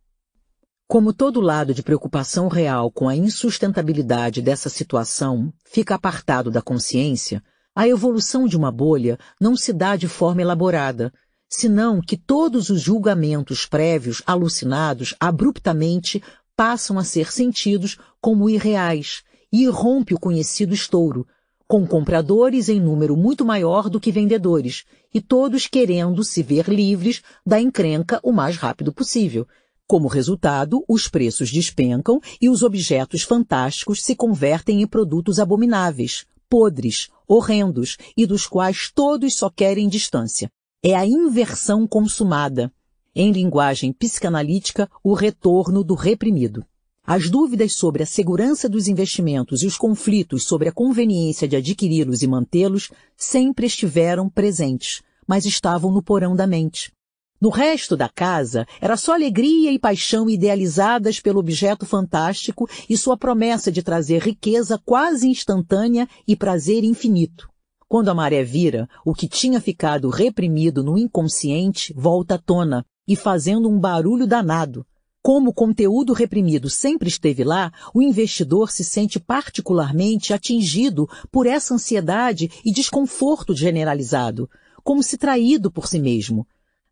Como 0.87 1.13
todo 1.13 1.41
lado 1.41 1.73
de 1.73 1.83
preocupação 1.83 2.47
real 2.47 2.91
com 2.91 3.07
a 3.07 3.15
insustentabilidade 3.15 4.41
dessa 4.41 4.69
situação 4.69 5.53
fica 5.65 5.95
apartado 5.95 6.49
da 6.49 6.61
consciência, 6.61 7.43
a 7.75 7.87
evolução 7.87 8.47
de 8.47 8.57
uma 8.57 8.71
bolha 8.71 9.19
não 9.39 9.55
se 9.55 9.71
dá 9.71 9.95
de 9.95 10.07
forma 10.07 10.41
elaborada, 10.41 11.11
senão 11.49 12.01
que 12.01 12.17
todos 12.17 12.69
os 12.69 12.81
julgamentos 12.81 13.65
prévios 13.65 14.21
alucinados 14.25 15.15
abruptamente 15.19 16.23
passam 16.55 16.97
a 16.97 17.03
ser 17.03 17.31
sentidos 17.31 17.97
como 18.21 18.49
irreais 18.49 19.23
e 19.51 19.63
irrompe 19.63 20.13
o 20.13 20.19
conhecido 20.19 20.73
estouro, 20.73 21.27
com 21.67 21.85
compradores 21.85 22.69
em 22.69 22.80
número 22.80 23.17
muito 23.17 23.44
maior 23.44 23.90
do 23.90 23.99
que 23.99 24.12
vendedores, 24.12 24.85
e 25.14 25.19
todos 25.19 25.67
querendo 25.67 26.24
se 26.24 26.44
ver 26.44 26.67
livres 26.67 27.22
da 27.46 27.60
encrenca 27.60 28.19
o 28.24 28.31
mais 28.31 28.58
rápido 28.58 28.94
possível. 28.94 29.48
Como 29.88 30.08
resultado, 30.08 30.83
os 30.88 31.08
preços 31.08 31.51
despencam 31.51 32.19
e 32.42 32.49
os 32.49 32.64
objetos 32.64 33.24
fantásticos 33.24 34.03
se 34.03 34.15
convertem 34.15 34.81
em 34.81 34.88
produtos 34.88 35.40
abomináveis, 35.40 36.26
podres, 36.49 37.10
horrendos 37.28 37.98
e 38.15 38.26
dos 38.26 38.48
quais 38.48 38.92
todos 38.94 39.35
só 39.35 39.49
querem 39.49 39.88
distância. 39.88 40.49
É 40.83 40.96
a 40.96 41.06
inversão 41.06 41.88
consumada. 41.88 42.72
Em 43.15 43.31
linguagem 43.31 43.94
psicanalítica, 43.94 44.90
o 45.03 45.14
retorno 45.14 45.83
do 45.83 45.96
reprimido. 45.96 46.65
As 47.07 47.29
dúvidas 47.29 47.73
sobre 47.73 48.01
a 48.01 48.05
segurança 48.05 48.67
dos 48.67 48.88
investimentos 48.88 49.61
e 49.61 49.67
os 49.67 49.77
conflitos 49.77 50.45
sobre 50.45 50.69
a 50.69 50.71
conveniência 50.71 51.47
de 51.47 51.55
adquiri-los 51.55 52.23
e 52.23 52.27
mantê-los 52.27 52.89
sempre 53.15 53.67
estiveram 53.67 54.27
presentes, 54.27 55.03
mas 55.27 55.45
estavam 55.45 55.91
no 55.91 56.01
porão 56.01 56.35
da 56.35 56.47
mente. 56.47 56.91
No 57.39 57.49
resto 57.49 57.95
da 57.95 58.09
casa, 58.09 58.65
era 58.81 58.97
só 58.97 59.13
alegria 59.13 59.71
e 59.71 59.77
paixão 59.77 60.27
idealizadas 60.27 61.19
pelo 61.19 61.39
objeto 61.39 61.85
fantástico 61.85 62.67
e 62.89 62.97
sua 62.97 63.15
promessa 63.15 63.71
de 63.71 63.83
trazer 63.83 64.23
riqueza 64.23 64.81
quase 64.83 65.27
instantânea 65.27 66.09
e 66.27 66.35
prazer 66.35 66.83
infinito. 66.83 67.47
Quando 67.88 68.09
a 68.09 68.15
maré 68.15 68.43
vira, 68.43 68.89
o 69.05 69.13
que 69.13 69.27
tinha 69.27 69.61
ficado 69.61 70.09
reprimido 70.09 70.83
no 70.83 70.97
inconsciente 70.97 71.93
volta 71.95 72.33
à 72.33 72.39
tona 72.39 72.83
e 73.07 73.15
fazendo 73.15 73.69
um 73.69 73.79
barulho 73.79 74.25
danado, 74.25 74.83
como 75.25 75.49
o 75.49 75.53
conteúdo 75.53 76.13
reprimido 76.13 76.69
sempre 76.69 77.09
esteve 77.09 77.43
lá, 77.43 77.74
o 77.95 77.99
investidor 77.99 78.69
se 78.69 78.83
sente 78.83 79.19
particularmente 79.19 80.31
atingido 80.33 81.09
por 81.31 81.47
essa 81.47 81.74
ansiedade 81.74 82.51
e 82.63 82.72
desconforto 82.72 83.56
generalizado, 83.56 84.47
como 84.83 85.01
se 85.01 85.17
traído 85.17 85.72
por 85.72 85.88
si 85.88 85.97
mesmo. 85.97 86.45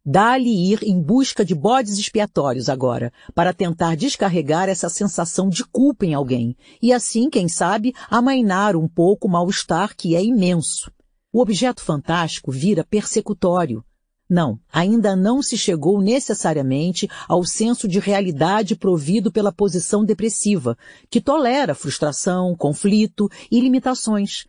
Dá-lhe 0.04 0.50
ir 0.50 0.80
em 0.82 1.00
busca 1.00 1.46
de 1.46 1.54
bodes 1.54 2.00
expiatórios 2.00 2.70
agora, 2.70 3.14
para 3.36 3.54
tentar 3.54 3.96
descarregar 3.96 4.68
essa 4.68 4.90
sensação 4.90 5.48
de 5.48 5.64
culpa 5.64 6.04
em 6.04 6.16
alguém, 6.16 6.58
e 6.82 6.92
assim, 6.92 7.30
quem 7.30 7.48
sabe, 7.48 7.94
amainar 8.10 8.76
um 8.76 8.88
pouco 8.88 9.28
o 9.28 9.32
mal-estar 9.32 9.96
que 9.96 10.16
é 10.16 10.24
imenso. 10.24 10.92
O 11.32 11.40
objeto 11.40 11.84
fantástico 11.84 12.52
vira 12.52 12.84
persecutório, 12.84 13.86
não, 14.30 14.58
ainda 14.72 15.16
não 15.16 15.42
se 15.42 15.58
chegou 15.58 16.02
necessariamente 16.02 17.10
ao 17.28 17.44
senso 17.44 17.88
de 17.88 18.00
realidade 18.00 18.76
provido 18.76 19.32
pela 19.32 19.52
posição 19.52 20.04
depressiva, 20.04 20.78
que 21.10 21.22
tolera 21.22 21.76
frustração, 21.76 22.56
conflito 22.56 23.30
e 23.52 23.60
limitações. 23.60 24.46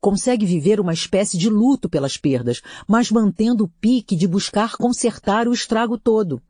Consegue 0.00 0.46
viver 0.46 0.80
uma 0.80 0.94
espécie 0.94 1.36
de 1.36 1.50
luto 1.50 1.88
pelas 1.88 2.16
perdas, 2.16 2.62
mas 2.86 3.10
mantendo 3.10 3.64
o 3.64 3.68
pique 3.80 4.16
de 4.16 4.26
buscar 4.26 4.76
consertar 4.76 5.46
o 5.46 5.52
estrago 5.52 5.98
todo. 5.98 6.40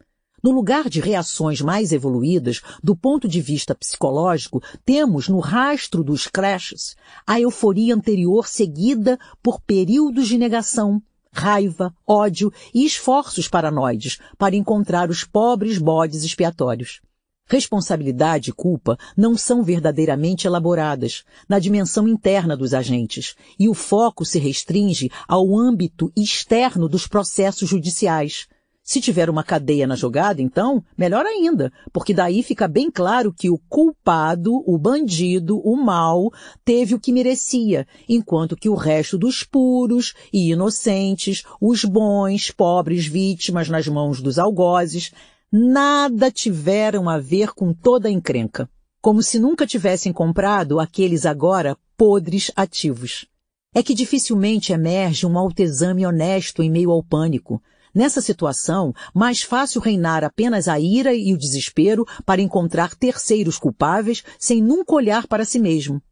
No 0.40 0.52
lugar 0.52 0.88
de 0.88 1.00
reações 1.00 1.60
mais 1.60 1.90
evoluídas, 1.92 2.62
do 2.82 2.94
ponto 2.94 3.26
de 3.26 3.40
vista 3.40 3.74
psicológico, 3.74 4.62
temos 4.84 5.28
no 5.28 5.40
rastro 5.40 6.04
dos 6.04 6.28
crashes 6.28 6.94
a 7.26 7.40
euforia 7.40 7.94
anterior 7.94 8.46
seguida 8.46 9.18
por 9.42 9.60
períodos 9.60 10.28
de 10.28 10.38
negação, 10.38 11.02
raiva, 11.38 11.94
ódio 12.04 12.52
e 12.74 12.84
esforços 12.84 13.46
paranoides 13.46 14.18
para 14.36 14.56
encontrar 14.56 15.08
os 15.08 15.22
pobres 15.22 15.78
bodes 15.78 16.24
expiatórios. 16.24 17.00
Responsabilidade 17.46 18.50
e 18.50 18.52
culpa 18.52 18.98
não 19.16 19.36
são 19.36 19.62
verdadeiramente 19.62 20.46
elaboradas 20.46 21.24
na 21.48 21.58
dimensão 21.58 22.06
interna 22.06 22.56
dos 22.56 22.74
agentes, 22.74 23.36
e 23.58 23.68
o 23.68 23.74
foco 23.74 24.24
se 24.24 24.38
restringe 24.38 25.10
ao 25.26 25.56
âmbito 25.56 26.12
externo 26.14 26.88
dos 26.88 27.06
processos 27.06 27.68
judiciais, 27.68 28.48
se 28.88 29.02
tiver 29.02 29.28
uma 29.28 29.44
cadeia 29.44 29.86
na 29.86 29.94
jogada, 29.94 30.40
então, 30.40 30.82
melhor 30.96 31.26
ainda, 31.26 31.70
porque 31.92 32.14
daí 32.14 32.42
fica 32.42 32.66
bem 32.66 32.90
claro 32.90 33.30
que 33.30 33.50
o 33.50 33.58
culpado, 33.68 34.64
o 34.66 34.78
bandido, 34.78 35.58
o 35.58 35.76
mal, 35.76 36.32
teve 36.64 36.94
o 36.94 36.98
que 36.98 37.12
merecia, 37.12 37.86
enquanto 38.08 38.56
que 38.56 38.66
o 38.66 38.74
resto 38.74 39.18
dos 39.18 39.44
puros 39.44 40.14
e 40.32 40.52
inocentes, 40.52 41.42
os 41.60 41.84
bons, 41.84 42.50
pobres 42.50 43.06
vítimas 43.06 43.68
nas 43.68 43.86
mãos 43.86 44.22
dos 44.22 44.38
algozes, 44.38 45.12
nada 45.52 46.30
tiveram 46.30 47.10
a 47.10 47.18
ver 47.18 47.52
com 47.52 47.74
toda 47.74 48.08
a 48.08 48.10
encrenca. 48.10 48.70
Como 49.02 49.22
se 49.22 49.38
nunca 49.38 49.66
tivessem 49.66 50.14
comprado 50.14 50.80
aqueles 50.80 51.26
agora 51.26 51.76
podres 51.94 52.50
ativos. 52.56 53.26
É 53.74 53.82
que 53.82 53.92
dificilmente 53.92 54.72
emerge 54.72 55.26
um 55.26 55.36
autoexame 55.38 56.06
honesto 56.06 56.62
em 56.62 56.70
meio 56.70 56.90
ao 56.90 57.02
pânico, 57.02 57.60
Nessa 57.94 58.20
situação, 58.20 58.92
mais 59.14 59.42
fácil 59.42 59.80
reinar 59.80 60.24
apenas 60.24 60.68
a 60.68 60.78
ira 60.78 61.14
e 61.14 61.32
o 61.32 61.38
desespero 61.38 62.04
para 62.24 62.42
encontrar 62.42 62.94
terceiros 62.94 63.58
culpáveis 63.58 64.22
sem 64.38 64.62
nunca 64.62 64.94
olhar 64.94 65.26
para 65.26 65.44
si 65.44 65.58
mesmo. 65.58 66.02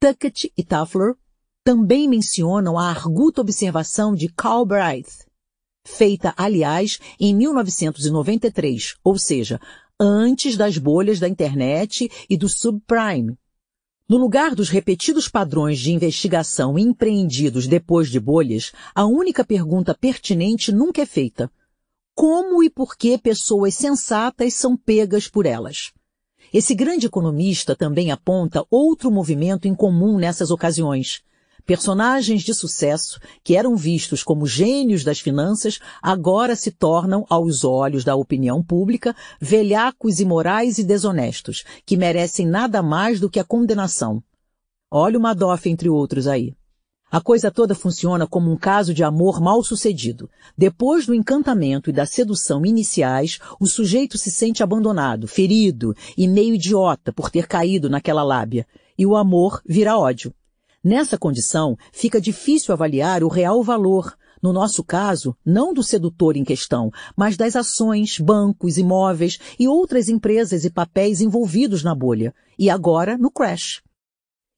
Tuckett 0.00 0.52
e 0.56 0.64
Toffler 0.64 1.14
também 1.62 2.08
mencionam 2.08 2.78
a 2.78 2.88
arguta 2.88 3.42
observação 3.42 4.14
de 4.14 4.28
Calbright, 4.28 5.10
feita, 5.86 6.32
aliás, 6.36 6.98
em 7.18 7.34
1993, 7.34 8.96
ou 9.04 9.18
seja, 9.18 9.60
antes 9.98 10.56
das 10.56 10.78
bolhas 10.78 11.20
da 11.20 11.28
internet 11.28 12.10
e 12.28 12.36
do 12.36 12.48
subprime, 12.48 13.36
no 14.10 14.16
lugar 14.16 14.56
dos 14.56 14.70
repetidos 14.70 15.28
padrões 15.28 15.78
de 15.78 15.92
investigação 15.92 16.76
empreendidos 16.76 17.68
depois 17.68 18.10
de 18.10 18.18
bolhas, 18.18 18.72
a 18.92 19.06
única 19.06 19.44
pergunta 19.44 19.94
pertinente 19.94 20.72
nunca 20.72 21.00
é 21.00 21.06
feita. 21.06 21.48
Como 22.12 22.60
e 22.60 22.68
por 22.68 22.96
que 22.96 23.16
pessoas 23.16 23.76
sensatas 23.76 24.54
são 24.54 24.76
pegas 24.76 25.28
por 25.28 25.46
elas? 25.46 25.92
Esse 26.52 26.74
grande 26.74 27.06
economista 27.06 27.76
também 27.76 28.10
aponta 28.10 28.66
outro 28.68 29.12
movimento 29.12 29.68
em 29.68 29.76
comum 29.76 30.18
nessas 30.18 30.50
ocasiões. 30.50 31.22
Personagens 31.66 32.42
de 32.42 32.54
sucesso, 32.54 33.20
que 33.42 33.56
eram 33.56 33.76
vistos 33.76 34.22
como 34.22 34.46
gênios 34.46 35.04
das 35.04 35.20
finanças, 35.20 35.78
agora 36.02 36.56
se 36.56 36.70
tornam, 36.70 37.24
aos 37.28 37.64
olhos 37.64 38.04
da 38.04 38.16
opinião 38.16 38.62
pública, 38.62 39.14
velhacos 39.40 40.20
imorais 40.20 40.78
e 40.78 40.84
desonestos, 40.84 41.64
que 41.84 41.96
merecem 41.96 42.46
nada 42.46 42.82
mais 42.82 43.20
do 43.20 43.30
que 43.30 43.40
a 43.40 43.44
condenação. 43.44 44.22
Olha 44.90 45.18
o 45.18 45.22
Madoff 45.22 45.68
entre 45.68 45.88
outros 45.88 46.26
aí. 46.26 46.54
A 47.10 47.20
coisa 47.20 47.50
toda 47.50 47.74
funciona 47.74 48.24
como 48.24 48.52
um 48.52 48.56
caso 48.56 48.94
de 48.94 49.02
amor 49.02 49.40
mal 49.40 49.64
sucedido. 49.64 50.30
Depois 50.56 51.06
do 51.06 51.14
encantamento 51.14 51.90
e 51.90 51.92
da 51.92 52.06
sedução 52.06 52.64
iniciais, 52.64 53.40
o 53.58 53.66
sujeito 53.66 54.16
se 54.16 54.30
sente 54.30 54.62
abandonado, 54.62 55.26
ferido 55.26 55.92
e 56.16 56.28
meio 56.28 56.54
idiota 56.54 57.12
por 57.12 57.28
ter 57.28 57.48
caído 57.48 57.90
naquela 57.90 58.22
lábia. 58.22 58.64
E 58.96 59.04
o 59.04 59.16
amor 59.16 59.60
vira 59.66 59.98
ódio. 59.98 60.32
Nessa 60.82 61.18
condição, 61.18 61.76
fica 61.92 62.18
difícil 62.18 62.72
avaliar 62.72 63.22
o 63.22 63.28
real 63.28 63.62
valor, 63.62 64.16
no 64.42 64.50
nosso 64.50 64.82
caso, 64.82 65.36
não 65.44 65.74
do 65.74 65.82
sedutor 65.82 66.38
em 66.38 66.44
questão, 66.44 66.90
mas 67.14 67.36
das 67.36 67.54
ações, 67.54 68.18
bancos, 68.18 68.78
imóveis 68.78 69.38
e 69.58 69.68
outras 69.68 70.08
empresas 70.08 70.64
e 70.64 70.70
papéis 70.70 71.20
envolvidos 71.20 71.84
na 71.84 71.94
bolha, 71.94 72.34
e 72.58 72.70
agora 72.70 73.18
no 73.18 73.30
crash. 73.30 73.82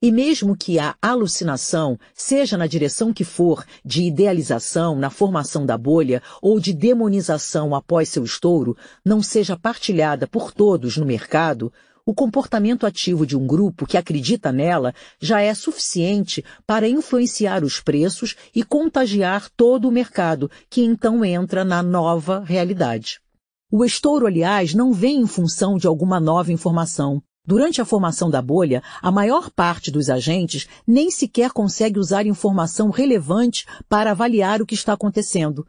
E 0.01 0.13
mesmo 0.13 0.57
que 0.57 0.79
a 0.79 0.95
alucinação, 1.03 1.99
seja 2.15 2.57
na 2.57 2.69
direção 2.69 3.13
que 3.13 3.25
for, 3.25 3.65
de 3.85 4.05
idealização 4.05 4.97
na 4.97 5.11
formação 5.11 5.67
da 5.67 5.77
bolha 5.77 6.23
ou 6.41 6.61
de 6.61 6.73
demonização 6.73 7.75
após 7.75 8.09
seu 8.09 8.25
estouro, 8.25 8.77
não 9.05 9.21
seja 9.21 9.57
partilhada 9.57 10.27
por 10.29 10.53
todos 10.53 10.97
no 10.97 11.07
mercado, 11.07 11.73
o 12.05 12.13
comportamento 12.15 12.85
ativo 12.85 13.27
de 13.27 13.37
um 13.37 13.47
grupo 13.47 13.87
que 13.87 13.97
acredita 13.97 14.51
nela 14.51 14.95
já 15.21 15.41
é 15.41 15.55
suficiente 15.55 16.45
para 16.67 16.89
influenciar 16.89 17.63
os 17.63 17.81
preços 17.81 18.35
e 18.55 18.65
contagiar 18.65 19.49
todo 19.57 19.89
o 19.89 19.93
mercado, 19.93 20.51
que 20.69 20.83
então 20.83 21.25
entra 21.25 21.65
na 21.65 21.83
nova 21.83 22.41
realidade. 22.41 23.21
O 23.71 23.85
estouro, 23.85 24.27
aliás, 24.27 24.75
não 24.75 24.93
vem 24.93 25.21
em 25.21 25.27
função 25.27 25.77
de 25.79 25.87
alguma 25.87 26.21
nova 26.21 26.53
informação. 26.53 27.23
Durante 27.45 27.81
a 27.81 27.85
formação 27.85 28.31
da 28.31 28.41
bolha, 28.41 28.83
a 29.01 29.11
maior 29.11 29.51
parte 29.51 29.91
dos 29.91 30.11
agentes 30.11 30.69
nem 30.87 31.11
sequer 31.11 31.51
consegue 31.51 31.99
usar 31.99 32.27
informação 32.27 32.91
relevante 32.91 33.65
para 33.89 34.11
avaliar 34.11 34.61
o 34.61 34.67
que 34.67 34.75
está 34.75 34.93
acontecendo. 34.93 35.67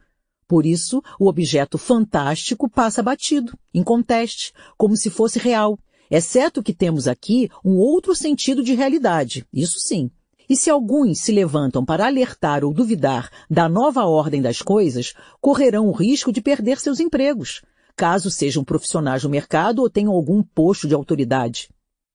Por 0.48 0.66
isso, 0.66 1.02
o 1.20 1.28
objeto 1.28 1.78
fantástico 1.78 2.70
passa 2.70 3.02
batido, 3.02 3.58
em 3.74 3.82
conteste, 3.82 4.54
como 4.78 4.96
se 4.96 5.10
fosse 5.10 5.40
real, 5.40 5.80
exceto 6.16 6.62
que 6.62 6.74
temos 6.74 7.08
aqui 7.08 7.50
um 7.66 7.78
outro 7.78 8.14
sentido 8.14 8.64
de 8.64 8.76
realidade, 8.76 9.46
isso 9.52 9.80
sim. 9.80 10.12
E 10.48 10.56
se 10.56 10.70
alguns 10.70 11.20
se 11.20 11.32
levantam 11.32 11.84
para 11.84 12.06
alertar 12.06 12.64
ou 12.64 12.72
duvidar 12.72 13.32
da 13.50 13.68
nova 13.68 14.06
ordem 14.06 14.40
das 14.40 14.62
coisas, 14.62 15.14
correrão 15.42 15.88
o 15.88 15.92
risco 15.92 16.32
de 16.32 16.40
perder 16.40 16.80
seus 16.80 17.00
empregos, 17.00 17.64
caso 17.96 18.30
sejam 18.30 18.64
profissionais 18.64 19.24
no 19.24 19.30
mercado 19.30 19.80
ou 19.80 19.90
tenham 19.90 20.14
algum 20.14 20.44
posto 20.44 20.88
de 20.88 20.94
autoridade. 20.94 21.70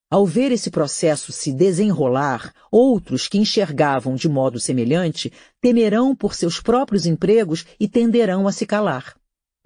Ao 0.08 0.24
ver 0.24 0.52
esse 0.52 0.70
processo 0.70 1.32
se 1.32 1.52
desenrolar, 1.52 2.54
outros 2.70 3.26
que 3.26 3.36
enxergavam 3.36 4.14
de 4.14 4.28
modo 4.28 4.60
semelhante 4.60 5.32
temerão 5.60 6.14
por 6.14 6.34
seus 6.34 6.60
próprios 6.60 7.04
empregos 7.04 7.66
e 7.80 7.88
tenderão 7.88 8.46
a 8.46 8.52
se 8.52 8.64
calar. 8.64 9.17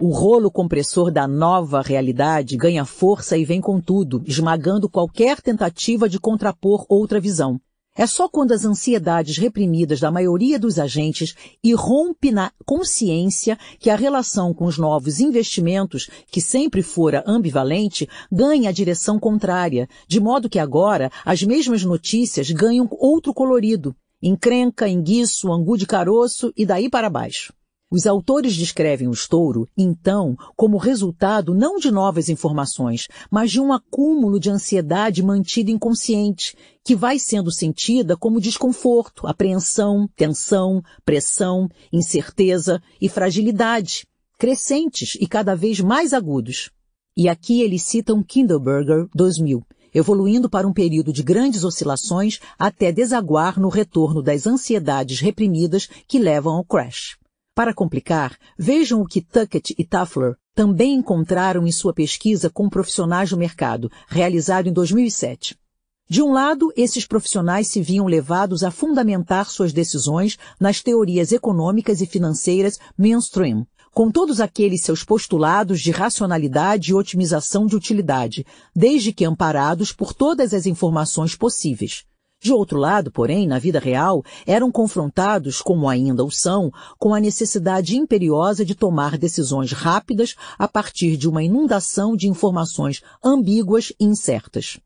O 0.05 0.09
rolo 0.09 0.51
compressor 0.51 1.09
da 1.09 1.25
nova 1.25 1.81
realidade 1.81 2.57
ganha 2.57 2.83
força 2.83 3.37
e 3.37 3.45
vem 3.45 3.61
com 3.61 3.79
tudo, 3.79 4.21
esmagando 4.25 4.89
qualquer 4.89 5.39
tentativa 5.39 6.09
de 6.09 6.19
contrapor 6.19 6.85
outra 6.89 7.21
visão. 7.21 7.57
É 7.95 8.05
só 8.05 8.27
quando 8.27 8.51
as 8.51 8.65
ansiedades 8.65 9.37
reprimidas 9.37 10.01
da 10.01 10.11
maioria 10.11 10.59
dos 10.59 10.77
agentes 10.77 11.33
irrompe 11.63 12.31
na 12.31 12.51
consciência 12.65 13.57
que 13.79 13.89
a 13.89 13.95
relação 13.95 14.53
com 14.53 14.65
os 14.65 14.77
novos 14.77 15.21
investimentos, 15.21 16.09
que 16.29 16.41
sempre 16.41 16.83
fora 16.83 17.23
ambivalente, 17.25 18.05
ganha 18.29 18.71
a 18.71 18.73
direção 18.73 19.17
contrária, 19.17 19.87
de 20.05 20.19
modo 20.19 20.49
que 20.49 20.59
agora 20.59 21.09
as 21.23 21.41
mesmas 21.43 21.85
notícias 21.85 22.51
ganham 22.51 22.89
outro 22.91 23.33
colorido, 23.33 23.95
encrenca, 24.21 24.85
enguiço, 24.85 25.49
angu 25.49 25.77
de 25.77 25.87
caroço 25.87 26.51
e 26.57 26.65
daí 26.65 26.89
para 26.89 27.09
baixo. 27.09 27.53
Os 27.95 28.07
autores 28.07 28.55
descrevem 28.55 29.07
o 29.07 29.11
estouro, 29.11 29.69
então, 29.77 30.35
como 30.55 30.79
resultado 30.79 31.53
não 31.53 31.77
de 31.77 31.91
novas 31.91 32.27
informações, 32.27 33.07
mas 33.29 33.51
de 33.51 33.61
um 33.61 33.71
acúmulo 33.71 34.39
de 34.39 34.49
ansiedade 34.49 35.21
mantida 35.21 35.69
inconsciente, 35.69 36.57
que 36.83 36.95
vai 36.95 37.19
sendo 37.19 37.51
sentida 37.51 38.17
como 38.17 38.41
desconforto, 38.41 39.27
apreensão, 39.27 40.09
tensão, 40.15 40.81
pressão, 41.05 41.69
incerteza 41.91 42.81
e 42.99 43.07
fragilidade, 43.07 44.07
crescentes 44.39 45.15
e 45.21 45.27
cada 45.27 45.55
vez 45.55 45.79
mais 45.79 46.13
agudos. 46.13 46.71
E 47.15 47.29
aqui 47.29 47.61
eles 47.61 47.83
citam 47.83 48.23
Kindleberger 48.23 49.07
2000, 49.13 49.63
evoluindo 49.93 50.49
para 50.49 50.67
um 50.67 50.73
período 50.73 51.13
de 51.13 51.21
grandes 51.21 51.63
oscilações 51.63 52.39
até 52.57 52.91
desaguar 52.91 53.59
no 53.59 53.69
retorno 53.69 54.23
das 54.23 54.47
ansiedades 54.47 55.19
reprimidas 55.19 55.87
que 56.07 56.17
levam 56.17 56.55
ao 56.55 56.65
crash. 56.65 57.21
Para 57.55 57.71
complicar, 57.71 58.35
vejam 58.57 58.99
o 58.99 59.05
que 59.05 59.21
Tuckett 59.21 59.75
e 59.77 59.85
Tuffler 59.85 60.35
também 60.55 60.95
encontraram 60.95 61.67
em 61.67 61.71
sua 61.71 61.93
pesquisa 61.93 62.49
com 62.49 62.67
profissionais 62.67 63.29
do 63.29 63.37
mercado, 63.37 63.91
realizado 64.07 64.67
em 64.67 64.73
2007. 64.73 65.55
De 66.09 66.21
um 66.23 66.33
lado, 66.33 66.73
esses 66.75 67.05
profissionais 67.05 67.67
se 67.67 67.79
viam 67.79 68.07
levados 68.07 68.63
a 68.63 68.71
fundamentar 68.71 69.51
suas 69.51 69.71
decisões 69.71 70.35
nas 70.59 70.81
teorias 70.81 71.31
econômicas 71.31 72.01
e 72.01 72.07
financeiras 72.07 72.79
mainstream, 72.97 73.67
com 73.91 74.09
todos 74.09 74.41
aqueles 74.41 74.81
seus 74.81 75.03
postulados 75.03 75.79
de 75.79 75.91
racionalidade 75.91 76.89
e 76.89 76.95
otimização 76.95 77.67
de 77.67 77.75
utilidade, 77.75 78.43
desde 78.75 79.13
que 79.13 79.25
amparados 79.25 79.91
por 79.91 80.11
todas 80.11 80.55
as 80.55 80.65
informações 80.65 81.35
possíveis. 81.35 82.03
De 82.43 82.51
outro 82.51 82.77
lado, 82.77 83.09
porém, 83.09 83.47
na 83.47 83.57
vida 83.57 83.79
real, 83.79 84.21
eram 84.45 84.69
confrontados, 84.69 85.61
como 85.61 85.87
ainda 85.87 86.25
o 86.25 86.29
são, 86.29 86.69
com 86.99 87.13
a 87.13 87.19
necessidade 87.21 87.95
imperiosa 87.95 88.65
de 88.65 88.75
tomar 88.75 89.17
decisões 89.17 89.71
rápidas 89.71 90.35
a 90.59 90.67
partir 90.67 91.15
de 91.15 91.29
uma 91.29 91.41
inundação 91.41 92.17
de 92.17 92.27
informações 92.27 93.01
ambíguas 93.23 93.93
e 93.97 94.03
incertas. 94.03 94.77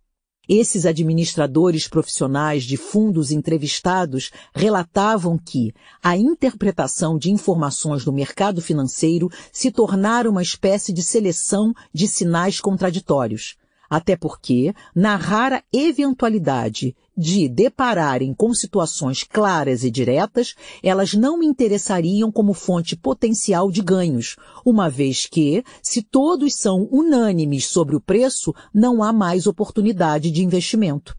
Esses 0.47 0.85
administradores 0.85 1.87
profissionais 1.87 2.63
de 2.63 2.77
fundos 2.77 3.31
entrevistados 3.31 4.29
relatavam 4.53 5.35
que 5.35 5.73
a 6.03 6.15
interpretação 6.15 7.17
de 7.17 7.31
informações 7.31 8.05
do 8.05 8.13
mercado 8.13 8.61
financeiro 8.61 9.31
se 9.51 9.71
tornara 9.71 10.29
uma 10.29 10.43
espécie 10.43 10.93
de 10.93 11.01
seleção 11.01 11.73
de 11.91 12.07
sinais 12.07 12.61
contraditórios 12.61 13.57
até 13.89 14.15
porque, 14.15 14.73
na 14.95 15.15
rara 15.15 15.63
eventualidade 15.71 16.95
de 17.17 17.49
depararem 17.49 18.33
com 18.33 18.53
situações 18.53 19.23
claras 19.23 19.83
e 19.83 19.89
diretas, 19.89 20.53
elas 20.83 21.13
não 21.13 21.39
me 21.39 21.47
interessariam 21.47 22.31
como 22.31 22.53
fonte 22.53 22.95
potencial 22.95 23.71
de 23.71 23.81
ganhos, 23.81 24.35
uma 24.65 24.89
vez 24.89 25.25
que, 25.25 25.63
se 25.81 26.03
todos 26.03 26.55
são 26.55 26.87
unânimes 26.91 27.67
sobre 27.67 27.95
o 27.95 28.01
preço, 28.01 28.53
não 28.73 29.01
há 29.01 29.11
mais 29.11 29.47
oportunidade 29.47 30.29
de 30.29 30.43
investimento. 30.43 31.15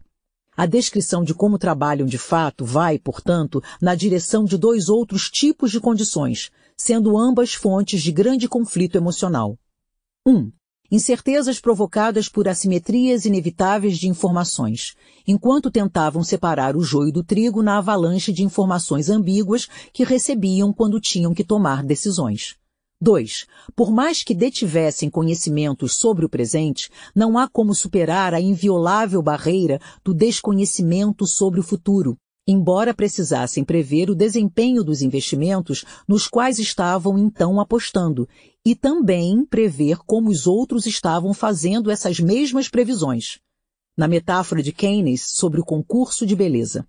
A 0.55 0.65
descrição 0.65 1.23
de 1.23 1.33
como 1.33 1.57
trabalham 1.57 2.05
de 2.05 2.17
fato 2.17 2.65
vai, 2.65 2.99
portanto, 2.99 3.63
na 3.81 3.95
direção 3.95 4.43
de 4.43 4.57
dois 4.57 4.89
outros 4.89 5.29
tipos 5.29 5.71
de 5.71 5.79
condições, 5.79 6.51
sendo 6.75 7.17
ambas 7.17 7.53
fontes 7.53 8.01
de 8.01 8.11
grande 8.11 8.47
conflito 8.47 8.97
emocional. 8.97 9.57
1. 10.25 10.31
Um, 10.31 10.51
Incertezas 10.91 11.59
provocadas 11.59 12.27
por 12.27 12.47
assimetrias 12.47 13.23
inevitáveis 13.23 13.99
de 13.99 14.07
informações, 14.07 14.95
enquanto 15.27 15.69
tentavam 15.69 16.23
separar 16.23 16.75
o 16.75 16.81
joio 16.81 17.11
do 17.11 17.23
trigo 17.23 17.61
na 17.61 17.77
avalanche 17.77 18.33
de 18.33 18.43
informações 18.43 19.07
ambíguas 19.07 19.67
que 19.93 20.03
recebiam 20.03 20.73
quando 20.73 20.99
tinham 20.99 21.31
que 21.31 21.43
tomar 21.43 21.83
decisões. 21.83 22.55
2. 22.99 23.45
Por 23.75 23.91
mais 23.91 24.23
que 24.23 24.33
detivessem 24.33 25.11
conhecimentos 25.11 25.93
sobre 25.93 26.25
o 26.25 26.29
presente, 26.29 26.89
não 27.15 27.37
há 27.37 27.47
como 27.47 27.75
superar 27.75 28.33
a 28.33 28.41
inviolável 28.41 29.21
barreira 29.21 29.79
do 30.03 30.11
desconhecimento 30.11 31.27
sobre 31.27 31.59
o 31.59 31.63
futuro, 31.63 32.17
embora 32.49 32.95
precisassem 32.95 33.63
prever 33.63 34.09
o 34.09 34.15
desempenho 34.15 34.83
dos 34.83 35.03
investimentos 35.03 35.85
nos 36.07 36.27
quais 36.27 36.57
estavam 36.57 37.15
então 37.15 37.59
apostando, 37.59 38.27
e 38.65 38.73
também 38.75 39.45
prever 39.45 39.99
como 39.99 40.31
os 40.31 40.47
outros 40.47 40.87
estavam 40.87 41.31
fazendo 41.31 41.91
essas 41.91 42.19
mesmas 42.19 42.67
previsões. 42.67 43.37
Na 43.95 44.07
metáfora 44.07 44.63
de 44.63 44.71
Keynes 44.71 45.29
sobre 45.29 45.61
o 45.61 45.63
concurso 45.63 46.25
de 46.25 46.35
beleza. 46.35 46.87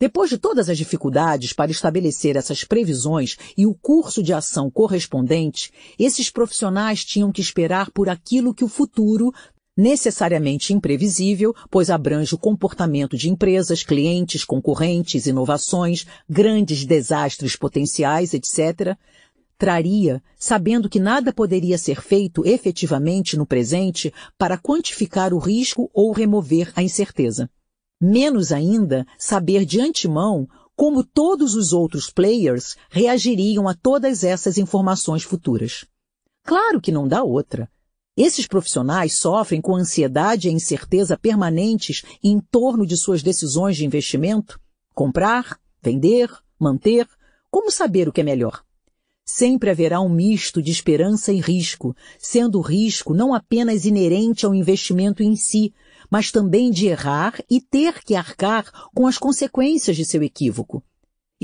Depois 0.00 0.30
de 0.30 0.38
todas 0.38 0.70
as 0.70 0.78
dificuldades 0.78 1.52
para 1.52 1.70
estabelecer 1.70 2.34
essas 2.34 2.64
previsões 2.64 3.36
e 3.54 3.66
o 3.66 3.74
curso 3.74 4.22
de 4.22 4.32
ação 4.32 4.70
correspondente, 4.70 5.70
esses 5.98 6.30
profissionais 6.30 7.04
tinham 7.04 7.30
que 7.30 7.42
esperar 7.42 7.90
por 7.90 8.08
aquilo 8.08 8.54
que 8.54 8.64
o 8.64 8.68
futuro 8.68 9.30
necessariamente 9.76 10.72
imprevisível, 10.72 11.54
pois 11.70 11.90
abrange 11.90 12.34
o 12.34 12.38
comportamento 12.38 13.16
de 13.16 13.30
empresas, 13.30 13.82
clientes, 13.82 14.44
concorrentes, 14.44 15.26
inovações, 15.26 16.06
grandes 16.28 16.84
desastres 16.84 17.56
potenciais, 17.56 18.34
etc., 18.34 18.96
traria, 19.56 20.20
sabendo 20.36 20.88
que 20.88 20.98
nada 20.98 21.32
poderia 21.32 21.78
ser 21.78 22.00
feito 22.00 22.44
efetivamente 22.44 23.36
no 23.36 23.46
presente 23.46 24.12
para 24.36 24.58
quantificar 24.58 25.32
o 25.32 25.38
risco 25.38 25.88
ou 25.94 26.10
remover 26.10 26.72
a 26.74 26.82
incerteza. 26.82 27.48
Menos 28.00 28.50
ainda, 28.50 29.06
saber 29.16 29.64
de 29.64 29.80
antemão 29.80 30.48
como 30.74 31.04
todos 31.04 31.54
os 31.54 31.72
outros 31.72 32.10
players 32.10 32.76
reagiriam 32.90 33.68
a 33.68 33.74
todas 33.74 34.24
essas 34.24 34.58
informações 34.58 35.22
futuras. 35.22 35.86
Claro 36.44 36.80
que 36.80 36.90
não 36.90 37.06
dá 37.06 37.22
outra. 37.22 37.70
Esses 38.16 38.46
profissionais 38.46 39.18
sofrem 39.18 39.60
com 39.60 39.74
ansiedade 39.74 40.48
e 40.48 40.52
incerteza 40.52 41.16
permanentes 41.16 42.02
em 42.22 42.38
torno 42.38 42.86
de 42.86 42.94
suas 42.94 43.22
decisões 43.22 43.74
de 43.74 43.86
investimento? 43.86 44.60
Comprar? 44.94 45.58
Vender? 45.82 46.30
Manter? 46.58 47.08
Como 47.50 47.70
saber 47.70 48.08
o 48.08 48.12
que 48.12 48.20
é 48.20 48.24
melhor? 48.24 48.62
Sempre 49.24 49.70
haverá 49.70 49.98
um 49.98 50.10
misto 50.10 50.60
de 50.60 50.70
esperança 50.70 51.32
e 51.32 51.40
risco, 51.40 51.96
sendo 52.18 52.58
o 52.58 52.60
risco 52.60 53.14
não 53.14 53.32
apenas 53.32 53.86
inerente 53.86 54.44
ao 54.44 54.54
investimento 54.54 55.22
em 55.22 55.34
si, 55.34 55.72
mas 56.10 56.30
também 56.30 56.70
de 56.70 56.88
errar 56.88 57.42
e 57.48 57.62
ter 57.62 58.04
que 58.04 58.14
arcar 58.14 58.90
com 58.94 59.06
as 59.06 59.16
consequências 59.16 59.96
de 59.96 60.04
seu 60.04 60.22
equívoco. 60.22 60.84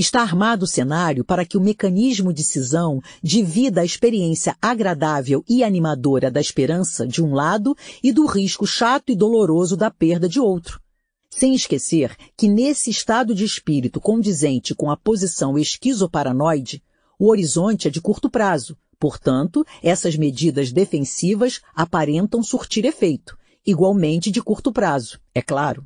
Está 0.00 0.20
armado 0.20 0.62
o 0.62 0.68
cenário 0.68 1.24
para 1.24 1.44
que 1.44 1.58
o 1.58 1.60
mecanismo 1.60 2.32
de 2.32 2.44
cisão 2.44 3.02
divida 3.20 3.80
a 3.80 3.84
experiência 3.84 4.56
agradável 4.62 5.44
e 5.48 5.64
animadora 5.64 6.30
da 6.30 6.40
esperança 6.40 7.04
de 7.04 7.20
um 7.20 7.34
lado 7.34 7.76
e 8.00 8.12
do 8.12 8.24
risco 8.24 8.64
chato 8.64 9.10
e 9.10 9.16
doloroso 9.16 9.76
da 9.76 9.90
perda 9.90 10.28
de 10.28 10.38
outro. 10.38 10.80
Sem 11.28 11.52
esquecer 11.52 12.16
que 12.36 12.46
nesse 12.46 12.90
estado 12.90 13.34
de 13.34 13.44
espírito 13.44 14.00
condizente 14.00 14.72
com 14.72 14.88
a 14.88 14.96
posição 14.96 15.58
esquizoparanoide, 15.58 16.80
o 17.18 17.28
horizonte 17.28 17.88
é 17.88 17.90
de 17.90 18.00
curto 18.00 18.30
prazo, 18.30 18.78
portanto, 19.00 19.66
essas 19.82 20.14
medidas 20.14 20.70
defensivas 20.70 21.60
aparentam 21.74 22.40
surtir 22.40 22.84
efeito, 22.84 23.36
igualmente 23.66 24.30
de 24.30 24.40
curto 24.40 24.72
prazo, 24.72 25.18
é 25.34 25.42
claro. 25.42 25.84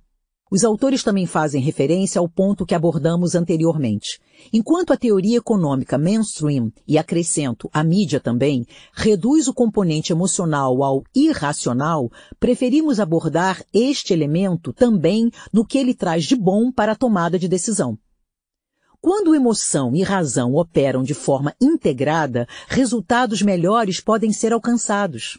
Os 0.52 0.64
autores 0.64 1.02
também 1.02 1.24
fazem 1.24 1.62
referência 1.62 2.18
ao 2.18 2.28
ponto 2.28 2.66
que 2.66 2.74
abordamos 2.74 3.34
anteriormente. 3.34 4.20
Enquanto 4.52 4.92
a 4.92 4.98
teoria 4.98 5.38
econômica 5.38 5.96
mainstream, 5.96 6.70
e 6.86 6.98
acrescento 6.98 7.70
a 7.72 7.82
mídia 7.82 8.20
também, 8.20 8.66
reduz 8.92 9.48
o 9.48 9.54
componente 9.54 10.12
emocional 10.12 10.82
ao 10.82 11.02
irracional, 11.16 12.10
preferimos 12.38 13.00
abordar 13.00 13.64
este 13.72 14.12
elemento 14.12 14.74
também 14.74 15.30
no 15.50 15.64
que 15.64 15.78
ele 15.78 15.94
traz 15.94 16.24
de 16.24 16.36
bom 16.36 16.70
para 16.70 16.92
a 16.92 16.96
tomada 16.96 17.38
de 17.38 17.48
decisão. 17.48 17.96
Quando 19.00 19.34
emoção 19.34 19.96
e 19.96 20.02
razão 20.02 20.52
operam 20.52 21.02
de 21.02 21.14
forma 21.14 21.54
integrada, 21.58 22.46
resultados 22.68 23.40
melhores 23.40 24.02
podem 24.02 24.30
ser 24.34 24.52
alcançados. 24.52 25.38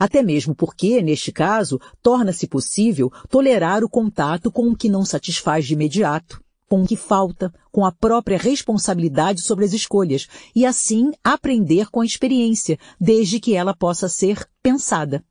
Até 0.00 0.22
mesmo 0.22 0.54
porque, 0.54 1.02
neste 1.02 1.30
caso, 1.30 1.78
torna-se 2.02 2.46
possível 2.46 3.12
tolerar 3.28 3.84
o 3.84 3.88
contato 3.88 4.50
com 4.50 4.70
o 4.70 4.74
que 4.74 4.88
não 4.88 5.04
satisfaz 5.04 5.66
de 5.66 5.74
imediato, 5.74 6.42
com 6.66 6.82
o 6.82 6.86
que 6.86 6.96
falta, 6.96 7.52
com 7.70 7.84
a 7.84 7.92
própria 7.92 8.38
responsabilidade 8.38 9.42
sobre 9.42 9.66
as 9.66 9.74
escolhas, 9.74 10.26
e 10.56 10.64
assim 10.64 11.10
aprender 11.22 11.90
com 11.90 12.00
a 12.00 12.06
experiência, 12.06 12.78
desde 12.98 13.38
que 13.38 13.54
ela 13.54 13.76
possa 13.76 14.08
ser 14.08 14.48
pensada. 14.62 15.22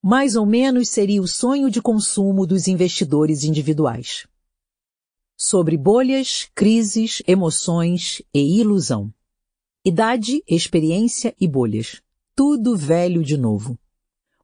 Mais 0.00 0.36
ou 0.36 0.46
menos 0.46 0.88
seria 0.90 1.20
o 1.20 1.26
sonho 1.26 1.68
de 1.68 1.82
consumo 1.82 2.46
dos 2.46 2.68
investidores 2.68 3.42
individuais. 3.42 4.28
sobre 5.36 5.76
bolhas, 5.76 6.48
crises, 6.54 7.20
emoções 7.26 8.22
e 8.32 8.60
ilusão. 8.60 9.12
Idade, 9.84 10.40
experiência 10.46 11.34
e 11.40 11.48
bolhas. 11.48 12.00
Tudo 12.36 12.76
velho 12.76 13.24
de 13.24 13.36
novo. 13.36 13.76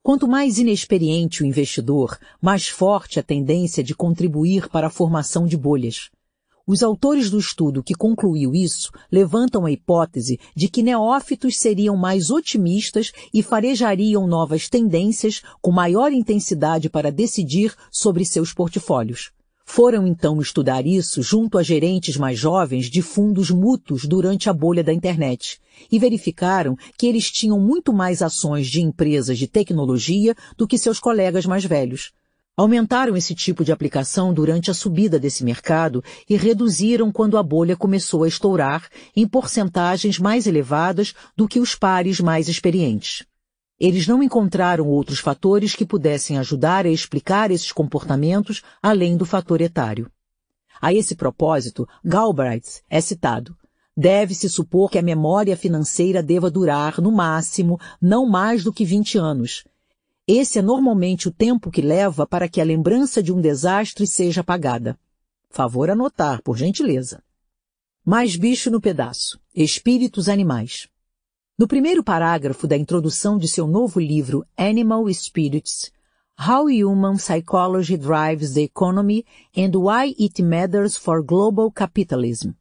Quanto 0.09 0.27
mais 0.27 0.57
inexperiente 0.57 1.43
o 1.43 1.47
investidor, 1.47 2.19
mais 2.41 2.67
forte 2.67 3.21
a 3.21 3.23
tendência 3.23 3.85
de 3.85 3.95
contribuir 3.95 4.67
para 4.71 4.87
a 4.87 4.91
formação 4.91 5.47
de 5.47 5.55
bolhas. 5.55 6.09
Os 6.67 6.83
autores 6.83 7.29
do 7.29 7.39
estudo 7.39 7.83
que 7.83 7.95
concluiu 7.95 8.55
isso 8.55 8.91
levantam 9.13 9.67
a 9.67 9.71
hipótese 9.71 10.41
de 10.57 10.67
que 10.67 10.83
neófitos 10.83 11.59
seriam 11.59 11.95
mais 11.95 12.31
otimistas 12.31 13.13
e 13.35 13.43
farejariam 13.43 14.27
novas 14.27 14.67
tendências 14.67 15.43
com 15.61 15.71
maior 15.71 16.11
intensidade 16.11 16.89
para 16.89 17.13
decidir 17.13 17.75
sobre 17.93 18.25
seus 18.25 18.55
portfólios. 18.55 19.31
Foram 19.71 20.07
então 20.07 20.41
estudar 20.41 20.87
isso 20.87 21.23
junto 21.23 21.59
a 21.59 21.63
gerentes 21.63 22.17
mais 22.17 22.39
jovens 22.39 22.87
de 22.87 23.03
fundos 23.03 23.51
mútuos 23.51 24.07
durante 24.07 24.49
a 24.49 24.53
bolha 24.53 24.83
da 24.83 24.95
internet 24.95 25.61
e 25.93 25.99
verificaram 25.99 26.75
que 26.97 27.07
eles 27.07 27.31
tinham 27.31 27.61
muito 27.61 27.93
mais 27.93 28.23
ações 28.23 28.67
de 28.67 28.81
empresas 28.81 29.39
de 29.39 29.47
tecnologia 29.47 30.35
do 30.57 30.67
que 30.67 30.79
seus 30.79 30.99
colegas 30.99 31.45
mais 31.45 31.67
velhos. 31.67 32.13
Aumentaram 32.57 33.15
esse 33.15 33.35
tipo 33.35 33.63
de 33.63 33.71
aplicação 33.71 34.33
durante 34.33 34.71
a 34.71 34.75
subida 34.75 35.19
desse 35.19 35.45
mercado 35.45 36.03
e 36.29 36.35
reduziram 36.35 37.13
quando 37.13 37.37
a 37.37 37.43
bolha 37.43 37.77
começou 37.77 38.25
a 38.25 38.29
estourar 38.29 38.89
em 39.15 39.29
porcentagens 39.29 40.19
mais 40.19 40.47
elevadas 40.47 41.13
do 41.37 41.47
que 41.47 41.61
os 41.61 41.75
pares 41.75 42.21
mais 42.21 42.49
experientes. 42.49 43.28
Eles 43.79 44.07
não 44.07 44.23
encontraram 44.23 44.87
outros 44.89 45.19
fatores 45.19 45.75
que 45.75 45.87
pudessem 45.87 46.39
ajudar 46.39 46.85
a 46.87 46.91
explicar 46.91 47.51
esses 47.51 47.73
comportamentos 47.73 48.63
além 48.83 49.17
do 49.17 49.25
fator 49.25 49.61
etário. 49.61 50.11
A 50.81 50.93
esse 50.93 51.15
propósito, 51.15 51.87
Galbraith 52.05 52.83
é 52.89 53.01
citado. 53.01 53.57
Deve-se 53.97 54.49
supor 54.49 54.91
que 54.91 54.99
a 54.99 55.03
memória 55.03 55.57
financeira 55.57 56.23
deva 56.23 56.51
durar, 56.51 57.01
no 57.01 57.11
máximo, 57.11 57.81
não 58.01 58.29
mais 58.29 58.63
do 58.63 58.73
que 58.73 58.85
20 58.85 59.19
anos, 59.19 59.65
esse 60.31 60.59
é 60.59 60.63
normalmente 60.63 61.27
o 61.27 61.33
tempo 61.33 61.71
que 61.71 61.81
leva 61.81 62.27
para 62.27 62.51
que 62.51 62.61
a 62.61 62.65
lembrança 62.65 63.23
de 63.23 63.33
um 63.33 63.41
desastre 63.41 64.07
seja 64.07 64.43
apagada. 64.43 65.01
Favor 65.49 65.89
anotar, 65.89 66.43
por 66.43 66.55
gentileza. 66.55 67.23
Mais 68.05 68.37
bicho 68.37 68.71
no 68.71 68.79
pedaço. 68.79 69.41
Espíritos 69.55 70.29
animais. 70.29 70.87
No 71.59 71.67
primeiro 71.67 72.05
parágrafo 72.05 72.69
da 72.69 72.77
introdução 72.77 73.37
de 73.37 73.49
seu 73.49 73.67
novo 73.67 73.99
livro 73.99 74.47
Animal 74.57 75.13
Spirits, 75.13 75.91
How 76.39 76.67
Human 76.67 77.17
Psychology 77.17 77.97
Drives 77.97 78.55
the 78.55 78.63
Economy 78.63 79.25
and 79.57 79.73
Why 79.77 80.15
It 80.21 80.41
Matters 80.41 80.97
for 80.97 81.21
Global 81.21 81.69
Capitalism. 81.73 82.53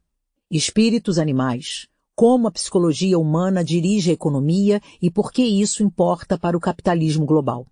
Espíritos 0.50 1.20
animais 1.20 1.88
como 2.16 2.48
a 2.48 2.52
psicologia 2.52 3.20
humana 3.20 3.64
dirige 3.64 4.10
a 4.10 4.14
economia 4.16 4.82
e 5.00 5.12
por 5.12 5.32
que 5.32 5.44
isso 5.44 5.84
importa 5.84 6.36
para 6.36 6.58
o 6.58 6.60
capitalismo 6.60 7.24
global. 7.24 7.68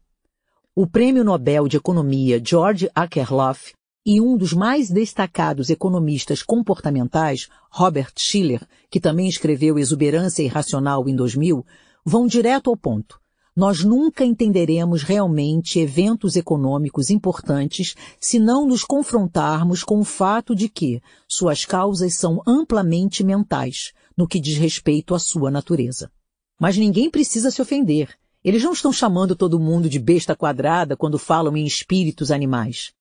O 0.76 0.86
prêmio 0.86 1.24
Nobel 1.24 1.68
de 1.68 1.78
Economia 1.78 2.40
George 2.40 2.88
Akerlof 2.94 3.74
e 4.06 4.22
um 4.22 4.38
dos 4.38 4.54
mais 4.54 4.92
destacados 4.92 5.72
economistas 5.72 6.44
comportamentais, 6.44 7.50
Robert 7.72 8.14
Schiller, 8.16 8.62
que 8.90 9.00
também 9.00 9.28
escreveu 9.28 9.80
Exuberância 9.80 10.44
Irracional 10.44 11.10
em 11.10 11.16
2000, 11.16 11.66
vão 12.06 12.28
direto 12.28 12.70
ao 12.70 12.78
ponto. 12.78 13.20
Nós 13.56 13.84
nunca 13.84 14.24
entenderemos 14.24 15.02
realmente 15.02 15.80
eventos 15.80 16.36
econômicos 16.36 17.10
importantes 17.10 17.96
se 18.20 18.38
não 18.38 18.68
nos 18.68 18.84
confrontarmos 18.84 19.84
com 19.84 20.00
o 20.00 20.04
fato 20.04 20.54
de 20.54 20.70
que 20.70 21.02
suas 21.28 21.66
causas 21.66 22.16
são 22.16 22.42
amplamente 22.46 23.24
mentais, 23.24 23.92
no 24.16 24.28
que 24.28 24.40
diz 24.40 24.58
respeito 24.58 25.16
à 25.16 25.20
sua 25.20 25.50
natureza. 25.50 26.12
Mas 26.60 26.78
ninguém 26.78 27.10
precisa 27.10 27.50
se 27.50 27.62
ofender. 27.62 28.10
Eles 28.44 28.62
não 28.62 28.74
estão 28.74 28.94
chamando 28.94 29.36
todo 29.36 29.60
mundo 29.60 29.90
de 29.90 29.98
besta 29.98 30.36
quadrada 30.36 30.96
quando 30.96 31.18
falam 31.18 31.58
em 31.58 31.66
espíritos 31.66 32.30
animais. 32.30 32.94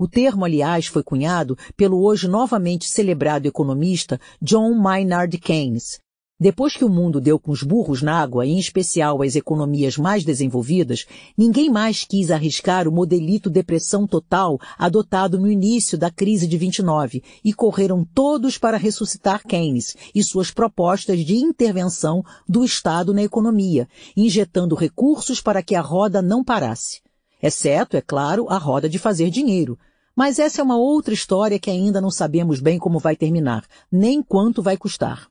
O 0.00 0.08
termo, 0.08 0.46
aliás, 0.46 0.86
foi 0.86 1.02
cunhado 1.02 1.58
pelo 1.76 2.02
hoje 2.02 2.26
novamente 2.26 2.88
celebrado 2.88 3.44
economista 3.44 4.18
John 4.40 4.72
Maynard 4.72 5.36
Keynes, 5.36 6.00
depois 6.40 6.74
que 6.74 6.86
o 6.86 6.88
mundo 6.88 7.20
deu 7.20 7.38
com 7.38 7.52
os 7.52 7.62
burros 7.62 8.00
na 8.00 8.18
água, 8.18 8.46
em 8.46 8.58
especial 8.58 9.20
as 9.20 9.36
economias 9.36 9.98
mais 9.98 10.24
desenvolvidas, 10.24 11.04
ninguém 11.36 11.68
mais 11.68 12.02
quis 12.02 12.30
arriscar 12.30 12.88
o 12.88 12.90
modelito 12.90 13.50
depressão 13.50 14.06
total 14.06 14.58
adotado 14.78 15.38
no 15.38 15.50
início 15.50 15.98
da 15.98 16.10
crise 16.10 16.46
de 16.46 16.56
29 16.56 17.22
e 17.44 17.52
correram 17.52 18.02
todos 18.02 18.56
para 18.56 18.78
ressuscitar 18.78 19.46
Keynes 19.46 19.94
e 20.14 20.24
suas 20.24 20.50
propostas 20.50 21.22
de 21.26 21.36
intervenção 21.36 22.24
do 22.48 22.64
Estado 22.64 23.12
na 23.12 23.22
economia, 23.22 23.86
injetando 24.16 24.74
recursos 24.74 25.42
para 25.42 25.62
que 25.62 25.74
a 25.74 25.82
roda 25.82 26.22
não 26.22 26.42
parasse. 26.42 27.02
Exceto, 27.42 27.98
é 27.98 28.00
claro, 28.00 28.46
a 28.48 28.56
roda 28.56 28.88
de 28.88 28.98
fazer 28.98 29.28
dinheiro. 29.28 29.78
Mas 30.14 30.38
essa 30.38 30.60
é 30.60 30.64
uma 30.64 30.76
outra 30.76 31.14
história 31.14 31.58
que 31.58 31.70
ainda 31.70 32.00
não 32.00 32.10
sabemos 32.10 32.60
bem 32.60 32.78
como 32.78 32.98
vai 32.98 33.16
terminar, 33.16 33.64
nem 33.90 34.22
quanto 34.22 34.62
vai 34.62 34.76
custar. 34.76 35.30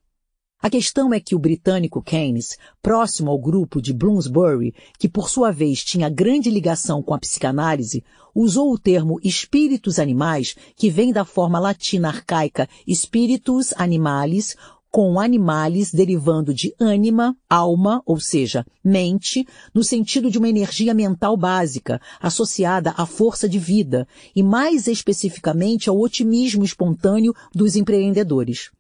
A 0.62 0.70
questão 0.70 1.14
é 1.14 1.22
que 1.22 1.36
o 1.36 1.40
britânico 1.40 2.02
Keynes, 2.02 2.58
próximo 2.82 3.32
ao 3.32 3.40
grupo 3.40 3.82
de 3.82 3.94
Bloomsbury, 3.94 4.76
que 4.98 5.08
por 5.08 5.30
sua 5.30 5.52
vez 5.52 5.86
tinha 5.86 6.10
grande 6.10 6.50
ligação 6.50 7.02
com 7.02 7.14
a 7.14 7.18
psicanálise, 7.18 8.04
usou 8.36 8.74
o 8.74 8.78
termo 8.78 9.22
espíritos 9.24 10.00
animais, 10.00 10.58
que 10.76 10.90
vem 10.90 11.14
da 11.14 11.24
forma 11.24 11.60
latina 11.60 12.10
arcaica 12.10 12.68
spiritus 12.90 13.74
animalis, 13.78 14.58
com 14.92 15.20
animales 15.20 15.94
derivando 15.94 16.54
de 16.54 16.74
anima, 16.80 17.36
alma, 17.50 18.02
ou 18.06 18.20
seja, 18.20 18.66
mente, 18.84 19.46
no 19.74 19.84
sentido 19.84 20.32
de 20.32 20.38
uma 20.38 20.50
energia 20.50 20.94
mental 20.94 21.38
básica, 21.38 22.02
associada 22.20 22.94
à 22.98 23.06
força 23.06 23.48
de 23.48 23.60
vida, 23.60 24.08
e 24.36 24.42
mais 24.42 24.88
especificamente 24.88 25.90
ao 25.90 26.00
otimismo 26.00 26.64
espontâneo 26.64 27.34
dos 27.54 27.76
empreendedores. 27.76 28.72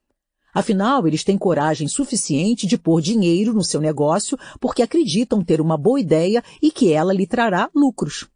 Afinal, 0.54 1.08
eles 1.08 1.24
têm 1.24 1.38
coragem 1.38 1.88
suficiente 1.88 2.66
de 2.66 2.78
pôr 2.78 3.02
dinheiro 3.02 3.54
no 3.54 3.64
seu 3.64 3.80
negócio 3.80 4.38
porque 4.60 4.82
acreditam 4.82 5.44
ter 5.44 5.62
uma 5.62 5.78
boa 5.78 6.00
ideia 6.00 6.44
e 6.62 6.72
que 6.72 6.92
ela 6.92 7.14
lhe 7.14 7.28
trará 7.28 7.70
lucros. 7.74 8.28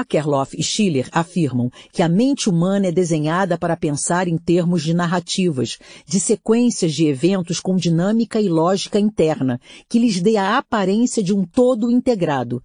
Akerlof 0.00 0.54
e 0.58 0.62
Schiller 0.62 1.08
afirmam 1.12 1.70
que 1.92 2.02
a 2.02 2.08
mente 2.08 2.48
humana 2.48 2.86
é 2.88 2.92
desenhada 2.92 3.56
para 3.56 3.76
pensar 3.76 4.28
em 4.28 4.36
termos 4.36 4.82
de 4.82 4.94
narrativas, 4.94 5.78
de 6.06 6.18
sequências 6.18 6.92
de 6.92 7.06
eventos 7.06 7.60
com 7.60 7.76
dinâmica 7.76 8.40
e 8.40 8.48
lógica 8.48 8.98
interna, 8.98 9.60
que 9.88 9.98
lhes 9.98 10.20
dê 10.20 10.36
a 10.36 10.58
aparência 10.58 11.22
de 11.22 11.32
um 11.32 11.44
todo 11.44 11.90
integrado, 11.90 12.62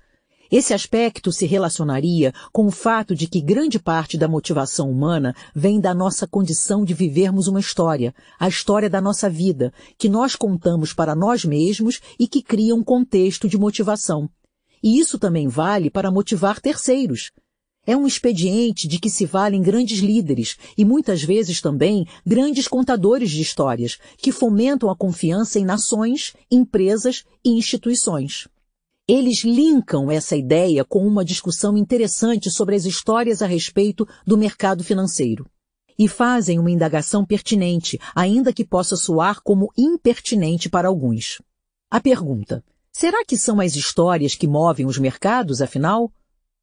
esse 0.51 0.73
aspecto 0.73 1.31
se 1.31 1.45
relacionaria 1.45 2.33
com 2.51 2.65
o 2.65 2.71
fato 2.71 3.15
de 3.15 3.27
que 3.27 3.39
grande 3.39 3.77
parte 3.77 4.17
da 4.17 4.27
motivação 4.27 4.89
humana 4.89 5.35
vem 5.53 5.79
da 5.79 5.93
nossa 5.93 6.25
condição 6.25 6.83
de 6.83 6.91
vivermos 6.91 7.47
uma 7.47 7.59
história, 7.59 8.15
a 8.39 8.47
história 8.47 8.89
da 8.89 8.99
nossa 8.99 9.29
vida, 9.29 9.71
que 9.95 10.09
nós 10.09 10.35
contamos 10.35 10.91
para 10.91 11.13
nós 11.13 11.45
mesmos 11.45 12.01
e 12.19 12.27
que 12.27 12.41
cria 12.41 12.73
um 12.73 12.83
contexto 12.83 13.47
de 13.47 13.59
motivação. 13.59 14.27
E 14.81 14.99
isso 14.99 15.19
também 15.19 15.47
vale 15.47 15.89
para 15.89 16.11
motivar 16.11 16.59
terceiros. 16.59 17.31
É 17.85 17.95
um 17.97 18.05
expediente 18.05 18.87
de 18.87 18.99
que 18.99 19.09
se 19.09 19.25
valem 19.25 19.61
grandes 19.61 19.99
líderes 19.99 20.57
e 20.77 20.85
muitas 20.85 21.23
vezes 21.23 21.59
também 21.59 22.05
grandes 22.25 22.67
contadores 22.67 23.31
de 23.31 23.41
histórias, 23.41 23.97
que 24.17 24.31
fomentam 24.31 24.89
a 24.89 24.95
confiança 24.95 25.59
em 25.59 25.65
nações, 25.65 26.33
empresas 26.51 27.23
e 27.43 27.49
instituições. 27.49 28.47
Eles 29.07 29.43
linkam 29.43 30.11
essa 30.11 30.35
ideia 30.35 30.85
com 30.85 30.99
uma 31.07 31.25
discussão 31.25 31.75
interessante 31.75 32.51
sobre 32.51 32.75
as 32.75 32.85
histórias 32.85 33.41
a 33.41 33.47
respeito 33.47 34.07
do 34.23 34.37
mercado 34.37 34.83
financeiro. 34.83 35.49
E 35.97 36.07
fazem 36.07 36.59
uma 36.59 36.69
indagação 36.69 37.25
pertinente, 37.25 37.99
ainda 38.13 38.53
que 38.53 38.63
possa 38.63 38.95
soar 38.95 39.41
como 39.41 39.73
impertinente 39.75 40.69
para 40.69 40.87
alguns. 40.87 41.41
A 41.89 41.99
pergunta: 41.99 42.63
será 42.91 43.23
que 43.25 43.37
são 43.37 43.59
as 43.59 43.75
histórias 43.75 44.35
que 44.35 44.47
movem 44.47 44.85
os 44.85 44.97
mercados, 44.97 45.61
afinal? 45.61 46.11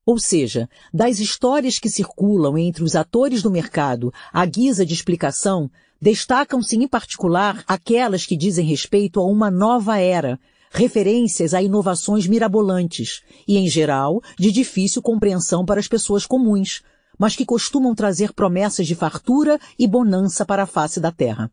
Ou 0.04 0.18
seja, 0.18 0.68
das 0.94 1.18
histórias 1.18 1.78
que 1.78 1.90
circulam 1.90 2.56
entre 2.56 2.84
os 2.84 2.94
atores 2.94 3.42
do 3.42 3.50
mercado 3.50 4.12
à 4.32 4.46
guisa 4.46 4.86
de 4.86 4.94
explicação, 4.94 5.68
destacam-se 6.00 6.76
em 6.76 6.86
particular 6.86 7.64
aquelas 7.66 8.24
que 8.24 8.36
dizem 8.36 8.64
respeito 8.64 9.18
a 9.18 9.24
uma 9.24 9.50
nova 9.50 9.98
era, 9.98 10.38
referências 10.70 11.54
a 11.54 11.62
inovações 11.62 12.26
mirabolantes 12.26 13.22
e, 13.48 13.56
em 13.56 13.68
geral, 13.68 14.22
de 14.38 14.52
difícil 14.52 15.02
compreensão 15.02 15.64
para 15.64 15.80
as 15.80 15.88
pessoas 15.88 16.24
comuns, 16.24 16.82
mas 17.18 17.34
que 17.34 17.46
costumam 17.46 17.94
trazer 17.94 18.32
promessas 18.32 18.86
de 18.86 18.94
fartura 18.94 19.58
e 19.78 19.86
bonança 19.86 20.44
para 20.44 20.64
a 20.64 20.66
face 20.66 21.00
da 21.00 21.10
Terra. 21.10 21.50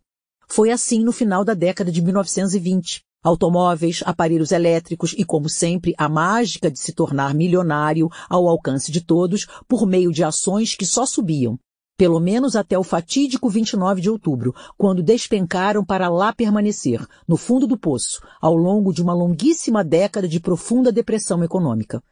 Foi 0.47 0.69
assim 0.69 1.03
no 1.03 1.11
final 1.11 1.43
da 1.43 1.53
década 1.53 1.91
de 1.91 2.01
1920. 2.01 3.03
Automóveis, 3.23 4.03
aparelhos 4.05 4.51
elétricos 4.51 5.15
e, 5.17 5.23
como 5.23 5.47
sempre, 5.47 5.93
a 5.97 6.09
mágica 6.09 6.69
de 6.69 6.77
se 6.77 6.91
tornar 6.91 7.33
milionário 7.33 8.09
ao 8.29 8.49
alcance 8.49 8.91
de 8.91 8.99
todos 8.99 9.47
por 9.67 9.87
meio 9.87 10.11
de 10.11 10.23
ações 10.23 10.75
que 10.75 10.85
só 10.85 11.05
subiam. 11.05 11.57
pelo 11.95 12.19
menos 12.19 12.55
até 12.55 12.77
o 12.77 12.83
fatídico 12.83 13.49
29 13.49 14.01
de 14.01 14.09
outubro, 14.09 14.53
quando 14.77 15.03
despencaram 15.03 15.85
para 15.85 16.09
lá 16.09 16.33
permanecer, 16.33 17.05
no 17.27 17.37
fundo 17.37 17.67
do 17.67 17.77
poço, 17.77 18.19
ao 18.41 18.55
longo 18.55 18.91
de 18.91 19.01
uma 19.01 19.13
longuíssima 19.13 19.83
década 19.83 20.27
de 20.27 20.39
profunda 20.39 20.91
depressão 20.91 21.43
econômica. 21.43 22.03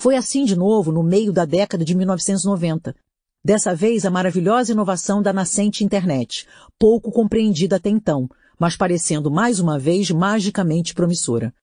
Foi 0.00 0.16
assim 0.16 0.44
de 0.44 0.56
novo 0.56 0.90
no 0.90 1.02
meio 1.02 1.32
da 1.32 1.44
década 1.44 1.84
de 1.84 1.94
1990. 1.94 2.94
Dessa 3.42 3.74
vez 3.74 4.04
a 4.04 4.10
maravilhosa 4.10 4.72
inovação 4.72 5.22
da 5.22 5.32
nascente 5.32 5.84
internet, 5.84 6.46
pouco 6.78 7.10
compreendida 7.10 7.76
até 7.76 7.88
então, 7.88 8.28
mas 8.60 8.76
parecendo 8.76 9.30
mais 9.30 9.58
uma 9.58 9.78
vez 9.78 10.10
magicamente 10.10 10.92
promissora. 10.92 11.54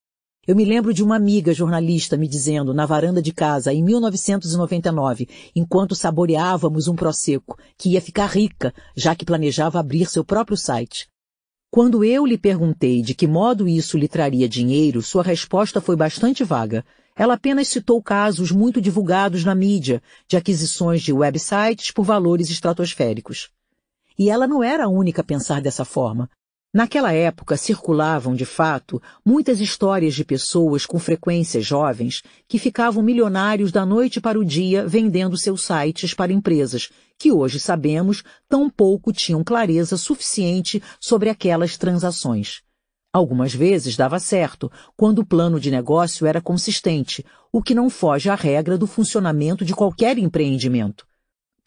Eu 0.47 0.55
me 0.55 0.65
lembro 0.65 0.93
de 0.93 1.03
uma 1.03 1.15
amiga 1.15 1.53
jornalista 1.53 2.17
me 2.17 2.27
dizendo, 2.27 2.73
na 2.73 2.87
varanda 2.87 3.21
de 3.21 3.31
casa, 3.31 3.71
em 3.71 3.83
1999, 3.83 5.27
enquanto 5.55 5.93
saboreávamos 5.93 6.87
um 6.87 6.95
prosecco, 6.95 7.59
que 7.77 7.89
ia 7.89 8.01
ficar 8.01 8.25
rica, 8.27 8.73
já 8.95 9.13
que 9.13 9.25
planejava 9.25 9.79
abrir 9.79 10.09
seu 10.09 10.25
próprio 10.25 10.57
site. 10.57 11.07
Quando 11.69 12.03
eu 12.03 12.25
lhe 12.25 12.37
perguntei 12.37 13.03
de 13.03 13.13
que 13.13 13.27
modo 13.27 13.67
isso 13.67 13.97
lhe 13.97 14.07
traria 14.07 14.49
dinheiro, 14.49 15.03
sua 15.03 15.21
resposta 15.21 15.79
foi 15.79 15.95
bastante 15.95 16.43
vaga. 16.43 16.83
Ela 17.15 17.33
apenas 17.33 17.67
citou 17.67 18.01
casos 18.01 18.51
muito 18.51 18.81
divulgados 18.81 19.43
na 19.43 19.53
mídia 19.53 20.01
de 20.27 20.37
aquisições 20.37 21.03
de 21.03 21.13
websites 21.13 21.91
por 21.91 22.05
valores 22.05 22.49
estratosféricos. 22.49 23.49
E 24.17 24.29
ela 24.29 24.47
não 24.47 24.63
era 24.63 24.85
a 24.85 24.89
única 24.89 25.21
a 25.21 25.25
pensar 25.25 25.61
dessa 25.61 25.83
forma. 25.83 26.29
Naquela 26.73 27.13
época 27.13 27.55
circulavam, 27.55 28.35
de 28.35 28.45
fato, 28.45 29.01
muitas 29.25 29.61
histórias 29.61 30.13
de 30.13 30.25
pessoas 30.25 30.85
com 30.85 30.99
frequência 30.99 31.61
jovens 31.61 32.21
que 32.47 32.59
ficavam 32.59 33.01
milionários 33.01 33.71
da 33.71 33.85
noite 33.85 34.19
para 34.19 34.37
o 34.37 34.43
dia 34.43 34.85
vendendo 34.85 35.37
seus 35.37 35.63
sites 35.63 36.13
para 36.13 36.33
empresas 36.33 36.89
que 37.17 37.31
hoje 37.31 37.59
sabemos 37.59 38.21
tão 38.47 38.69
pouco 38.69 39.13
tinham 39.13 39.43
clareza 39.43 39.97
suficiente 39.97 40.83
sobre 40.99 41.29
aquelas 41.29 41.77
transações. 41.77 42.61
Algumas 43.13 43.53
vezes 43.53 43.95
dava 43.95 44.19
certo, 44.19 44.71
quando 44.95 45.19
o 45.19 45.25
plano 45.25 45.59
de 45.59 45.71
negócio 45.71 46.27
era 46.27 46.41
consistente, 46.41 47.25
o 47.51 47.63
que 47.63 47.73
não 47.73 47.89
foge 47.89 48.29
à 48.29 48.35
regra 48.35 48.77
do 48.77 48.85
funcionamento 48.85 49.63
de 49.63 49.73
qualquer 49.73 50.17
empreendimento. 50.17 51.07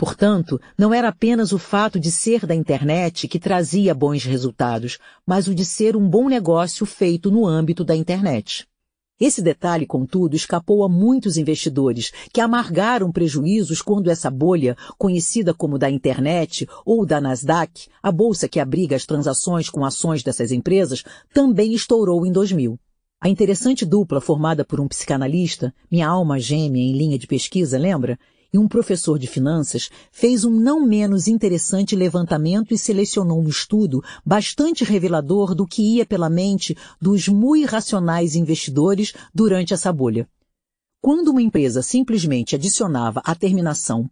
Portanto, 0.00 0.58
não 0.78 0.94
era 0.94 1.08
apenas 1.08 1.52
o 1.52 1.58
fato 1.58 2.00
de 2.00 2.10
ser 2.10 2.46
da 2.46 2.54
internet 2.54 3.28
que 3.28 3.38
trazia 3.38 3.94
bons 3.94 4.24
resultados, 4.24 4.96
mas 5.26 5.46
o 5.46 5.54
de 5.54 5.62
ser 5.62 5.94
um 5.94 6.08
bom 6.08 6.26
negócio 6.26 6.86
feito 6.86 7.30
no 7.30 7.46
âmbito 7.46 7.84
da 7.84 7.94
internet. 7.94 8.66
Esse 9.20 9.42
detalhe, 9.42 9.84
contudo, 9.84 10.34
escapou 10.34 10.82
a 10.84 10.88
muitos 10.88 11.36
investidores 11.36 12.12
que 12.32 12.40
amargaram 12.40 13.12
prejuízos 13.12 13.82
quando 13.82 14.10
essa 14.10 14.30
bolha, 14.30 14.74
conhecida 14.96 15.52
como 15.52 15.78
da 15.78 15.90
internet 15.90 16.66
ou 16.82 17.04
da 17.04 17.20
Nasdaq, 17.20 17.86
a 18.02 18.10
bolsa 18.10 18.48
que 18.48 18.58
abriga 18.58 18.96
as 18.96 19.04
transações 19.04 19.68
com 19.68 19.84
ações 19.84 20.22
dessas 20.22 20.50
empresas, 20.50 21.04
também 21.34 21.74
estourou 21.74 22.24
em 22.24 22.32
2000. 22.32 22.80
A 23.20 23.28
interessante 23.28 23.84
dupla 23.84 24.18
formada 24.18 24.64
por 24.64 24.80
um 24.80 24.88
psicanalista, 24.88 25.74
minha 25.90 26.08
alma 26.08 26.40
gêmea 26.40 26.82
em 26.82 26.96
linha 26.96 27.18
de 27.18 27.26
pesquisa, 27.26 27.78
lembra? 27.78 28.18
E 28.52 28.58
um 28.58 28.66
professor 28.66 29.18
de 29.18 29.26
finanças 29.26 29.90
fez 30.10 30.44
um 30.44 30.50
não 30.50 30.84
menos 30.86 31.28
interessante 31.28 31.94
levantamento 31.94 32.74
e 32.74 32.78
selecionou 32.78 33.40
um 33.40 33.48
estudo 33.48 34.02
bastante 34.24 34.84
revelador 34.84 35.54
do 35.54 35.66
que 35.66 35.96
ia 35.96 36.06
pela 36.06 36.28
mente 36.28 36.76
dos 37.00 37.28
muito 37.28 37.70
racionais 37.70 38.34
investidores 38.34 39.12
durante 39.34 39.72
essa 39.72 39.92
bolha. 39.92 40.28
Quando 41.02 41.28
uma 41.28 41.40
empresa 41.40 41.80
simplesmente 41.80 42.54
adicionava 42.54 43.22
a 43.24 43.34
terminação 43.34 44.10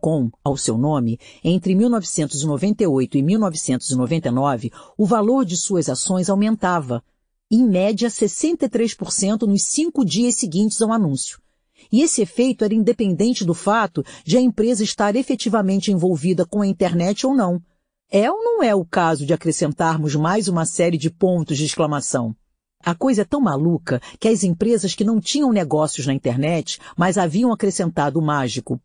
.com 0.00 0.30
ao 0.42 0.56
seu 0.56 0.78
nome, 0.78 1.18
entre 1.44 1.74
1998 1.74 3.18
e 3.18 3.22
1999, 3.22 4.72
o 4.96 5.04
valor 5.04 5.44
de 5.44 5.54
suas 5.54 5.90
ações 5.90 6.30
aumentava, 6.30 7.04
em 7.50 7.68
média 7.68 8.08
63% 8.08 9.42
nos 9.42 9.64
cinco 9.64 10.02
dias 10.02 10.36
seguintes 10.36 10.80
ao 10.80 10.92
anúncio. 10.92 11.38
E 11.90 12.02
esse 12.02 12.22
efeito 12.22 12.64
era 12.64 12.74
independente 12.74 13.44
do 13.44 13.54
fato 13.54 14.04
de 14.24 14.36
a 14.36 14.40
empresa 14.40 14.84
estar 14.84 15.16
efetivamente 15.16 15.90
envolvida 15.90 16.44
com 16.46 16.62
a 16.62 16.66
internet 16.66 17.26
ou 17.26 17.34
não. 17.34 17.60
É 18.10 18.30
ou 18.30 18.42
não 18.42 18.62
é 18.62 18.74
o 18.74 18.84
caso 18.84 19.24
de 19.24 19.32
acrescentarmos 19.32 20.16
mais 20.16 20.48
uma 20.48 20.66
série 20.66 20.98
de 20.98 21.10
pontos 21.10 21.56
de 21.56 21.64
exclamação? 21.64 22.34
A 22.82 22.94
coisa 22.94 23.22
é 23.22 23.24
tão 23.24 23.40
maluca 23.40 24.00
que 24.18 24.26
as 24.26 24.42
empresas 24.42 24.94
que 24.94 25.04
não 25.04 25.20
tinham 25.20 25.52
negócios 25.52 26.06
na 26.06 26.14
internet, 26.14 26.78
mas 26.96 27.18
haviam 27.18 27.52
acrescentado 27.52 28.18
o 28.18 28.22
mágico 28.22 28.80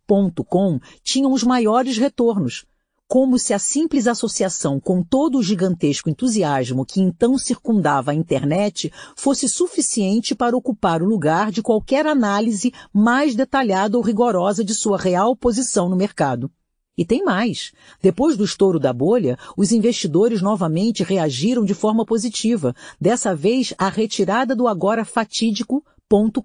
.com, 0.47 0.79
tinham 1.01 1.31
os 1.31 1.43
maiores 1.43 1.97
retornos 1.97 2.65
como 3.07 3.37
se 3.37 3.53
a 3.53 3.59
simples 3.59 4.07
associação 4.07 4.79
com 4.79 5.03
todo 5.03 5.37
o 5.37 5.43
gigantesco 5.43 6.09
entusiasmo 6.09 6.85
que 6.85 6.99
então 6.99 7.37
circundava 7.37 8.11
a 8.11 8.15
internet 8.15 8.91
fosse 9.15 9.47
suficiente 9.47 10.33
para 10.33 10.57
ocupar 10.57 11.01
o 11.01 11.05
lugar 11.05 11.51
de 11.51 11.61
qualquer 11.61 12.07
análise 12.07 12.73
mais 12.91 13.35
detalhada 13.35 13.97
ou 13.97 14.03
rigorosa 14.03 14.63
de 14.63 14.73
sua 14.73 14.97
real 14.97 15.35
posição 15.35 15.87
no 15.87 15.95
mercado. 15.95 16.51
E 16.97 17.03
tem 17.03 17.23
mais. 17.23 17.73
Depois 18.01 18.37
do 18.37 18.45
estouro 18.45 18.79
da 18.79 18.93
bolha, 18.93 19.37
os 19.57 19.71
investidores 19.71 20.41
novamente 20.41 21.03
reagiram 21.03 21.65
de 21.65 21.73
forma 21.73 22.05
positiva, 22.05 22.73
dessa 22.99 23.35
vez 23.35 23.73
à 23.77 23.89
retirada 23.89 24.55
do 24.55 24.67
agora 24.67 25.03
fatídico 25.03 25.83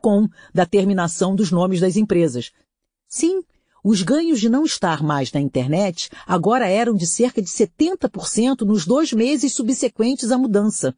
.com 0.00 0.26
da 0.52 0.66
terminação 0.66 1.36
dos 1.36 1.52
nomes 1.52 1.80
das 1.80 1.96
empresas. 1.96 2.50
Sim, 3.08 3.42
os 3.82 4.02
ganhos 4.02 4.40
de 4.40 4.48
não 4.48 4.64
estar 4.64 5.02
mais 5.02 5.32
na 5.32 5.40
internet 5.40 6.10
agora 6.26 6.68
eram 6.68 6.94
de 6.94 7.06
cerca 7.06 7.40
de 7.40 7.48
70% 7.48 8.60
nos 8.62 8.84
dois 8.84 9.12
meses 9.12 9.54
subsequentes 9.54 10.30
à 10.30 10.38
mudança. 10.38 10.94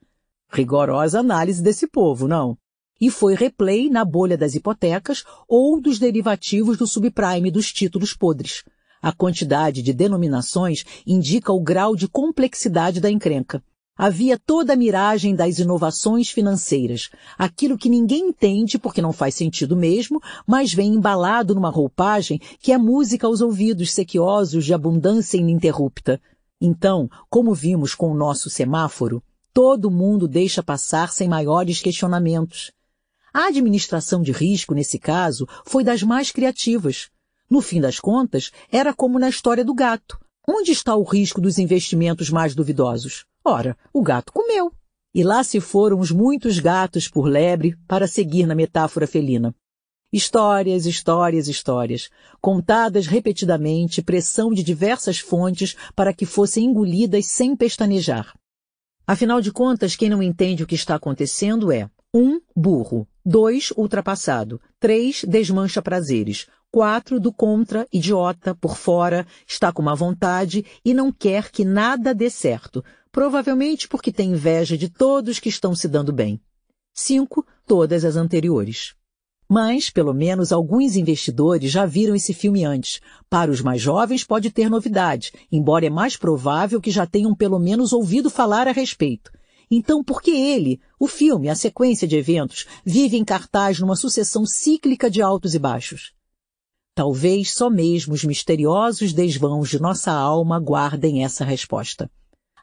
Rigorosa 0.50 1.20
análise 1.20 1.62
desse 1.62 1.86
povo, 1.86 2.26
não? 2.26 2.56
E 3.00 3.10
foi 3.10 3.34
replay 3.34 3.88
na 3.88 4.04
bolha 4.04 4.36
das 4.36 4.54
hipotecas 4.54 5.24
ou 5.48 5.80
dos 5.80 5.98
derivativos 5.98 6.76
do 6.76 6.86
subprime 6.86 7.50
dos 7.50 7.72
títulos 7.72 8.14
podres. 8.14 8.62
A 9.00 9.12
quantidade 9.12 9.82
de 9.82 9.92
denominações 9.92 10.84
indica 11.06 11.52
o 11.52 11.60
grau 11.60 11.96
de 11.96 12.06
complexidade 12.06 13.00
da 13.00 13.10
encrenca. 13.10 13.62
Havia 13.96 14.38
toda 14.38 14.72
a 14.72 14.76
miragem 14.76 15.34
das 15.34 15.58
inovações 15.58 16.30
financeiras, 16.30 17.10
aquilo 17.36 17.76
que 17.76 17.90
ninguém 17.90 18.28
entende 18.28 18.78
porque 18.78 19.02
não 19.02 19.12
faz 19.12 19.34
sentido 19.34 19.76
mesmo, 19.76 20.18
mas 20.46 20.72
vem 20.72 20.94
embalado 20.94 21.54
numa 21.54 21.68
roupagem 21.68 22.40
que 22.58 22.72
é 22.72 22.78
música 22.78 23.26
aos 23.26 23.42
ouvidos 23.42 23.92
sequiosos 23.92 24.64
de 24.64 24.72
abundância 24.72 25.36
ininterrupta. 25.36 26.18
Então, 26.58 27.06
como 27.28 27.54
vimos 27.54 27.94
com 27.94 28.10
o 28.10 28.16
nosso 28.16 28.48
semáforo, 28.48 29.22
todo 29.52 29.90
mundo 29.90 30.26
deixa 30.26 30.62
passar 30.62 31.12
sem 31.12 31.28
maiores 31.28 31.82
questionamentos. 31.82 32.72
A 33.32 33.48
administração 33.48 34.22
de 34.22 34.32
risco, 34.32 34.74
nesse 34.74 34.98
caso, 34.98 35.46
foi 35.66 35.84
das 35.84 36.02
mais 36.02 36.30
criativas. 36.30 37.10
No 37.48 37.60
fim 37.60 37.80
das 37.80 38.00
contas, 38.00 38.50
era 38.70 38.94
como 38.94 39.18
na 39.18 39.28
história 39.28 39.64
do 39.64 39.74
gato. 39.74 40.18
Onde 40.48 40.72
está 40.72 40.96
o 40.96 41.02
risco 41.02 41.42
dos 41.42 41.58
investimentos 41.58 42.30
mais 42.30 42.54
duvidosos? 42.54 43.26
Ora, 43.44 43.76
o 43.92 44.02
gato 44.02 44.32
comeu. 44.32 44.72
E 45.14 45.22
lá 45.22 45.42
se 45.42 45.60
foram 45.60 45.98
os 45.98 46.10
muitos 46.10 46.58
gatos 46.58 47.08
por 47.08 47.26
lebre 47.26 47.76
para 47.86 48.06
seguir 48.06 48.46
na 48.46 48.54
metáfora 48.54 49.06
felina. 49.06 49.54
Histórias, 50.12 50.86
histórias, 50.86 51.48
histórias, 51.48 52.08
contadas 52.40 53.06
repetidamente, 53.06 54.02
pressão 54.02 54.52
de 54.52 54.62
diversas 54.62 55.18
fontes 55.18 55.74
para 55.96 56.12
que 56.12 56.26
fossem 56.26 56.66
engolidas 56.66 57.26
sem 57.26 57.56
pestanejar. 57.56 58.34
Afinal 59.06 59.40
de 59.40 59.50
contas, 59.50 59.96
quem 59.96 60.08
não 60.08 60.22
entende 60.22 60.62
o 60.62 60.66
que 60.66 60.74
está 60.74 60.94
acontecendo 60.94 61.72
é 61.72 61.90
um 62.14 62.40
burro, 62.54 63.08
dois 63.24 63.72
ultrapassado, 63.76 64.60
três 64.78 65.24
desmancha 65.24 65.80
prazeres, 65.80 66.46
quatro 66.70 67.18
do 67.18 67.32
contra 67.32 67.86
idiota 67.92 68.54
por 68.54 68.76
fora, 68.76 69.26
está 69.46 69.72
com 69.72 69.82
má 69.82 69.94
vontade 69.94 70.64
e 70.84 70.94
não 70.94 71.10
quer 71.10 71.50
que 71.50 71.64
nada 71.64 72.14
dê 72.14 72.28
certo, 72.28 72.84
provavelmente 73.12 73.86
porque 73.86 74.10
tem 74.10 74.30
inveja 74.30 74.76
de 74.76 74.88
todos 74.88 75.38
que 75.38 75.50
estão 75.50 75.74
se 75.74 75.86
dando 75.86 76.12
bem. 76.12 76.40
5. 76.94 77.46
Todas 77.66 78.04
as 78.04 78.16
anteriores. 78.16 78.94
Mas, 79.48 79.90
pelo 79.90 80.14
menos, 80.14 80.50
alguns 80.50 80.96
investidores 80.96 81.70
já 81.70 81.84
viram 81.84 82.14
esse 82.14 82.32
filme 82.32 82.64
antes. 82.64 83.00
Para 83.28 83.50
os 83.50 83.60
mais 83.60 83.82
jovens 83.82 84.24
pode 84.24 84.50
ter 84.50 84.70
novidade, 84.70 85.30
embora 85.52 85.84
é 85.84 85.90
mais 85.90 86.16
provável 86.16 86.80
que 86.80 86.90
já 86.90 87.06
tenham 87.06 87.34
pelo 87.34 87.58
menos 87.58 87.92
ouvido 87.92 88.30
falar 88.30 88.66
a 88.66 88.72
respeito. 88.72 89.30
Então, 89.70 90.02
por 90.02 90.22
que 90.22 90.30
ele, 90.30 90.80
o 90.98 91.06
filme, 91.06 91.50
a 91.50 91.54
sequência 91.54 92.08
de 92.08 92.16
eventos, 92.16 92.66
vive 92.84 93.18
em 93.18 93.24
cartaz 93.24 93.78
numa 93.78 93.96
sucessão 93.96 94.46
cíclica 94.46 95.10
de 95.10 95.20
altos 95.20 95.54
e 95.54 95.58
baixos? 95.58 96.14
Talvez 96.94 97.52
só 97.52 97.68
mesmo 97.68 98.14
os 98.14 98.24
misteriosos 98.24 99.12
desvãos 99.12 99.68
de 99.68 99.80
nossa 99.80 100.12
alma 100.12 100.58
guardem 100.58 101.24
essa 101.24 101.44
resposta. 101.44 102.10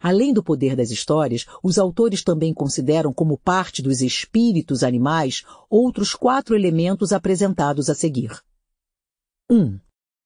Além 0.01 0.33
do 0.33 0.43
poder 0.43 0.75
das 0.75 0.91
histórias, 0.91 1.45
os 1.61 1.77
autores 1.77 2.23
também 2.23 2.53
consideram 2.53 3.13
como 3.13 3.37
parte 3.37 3.81
dos 3.81 4.01
espíritos 4.01 4.83
animais 4.83 5.43
outros 5.69 6.15
quatro 6.15 6.55
elementos 6.55 7.11
apresentados 7.11 7.89
a 7.89 7.95
seguir. 7.95 8.41
1. 9.49 9.55
Um, 9.57 9.79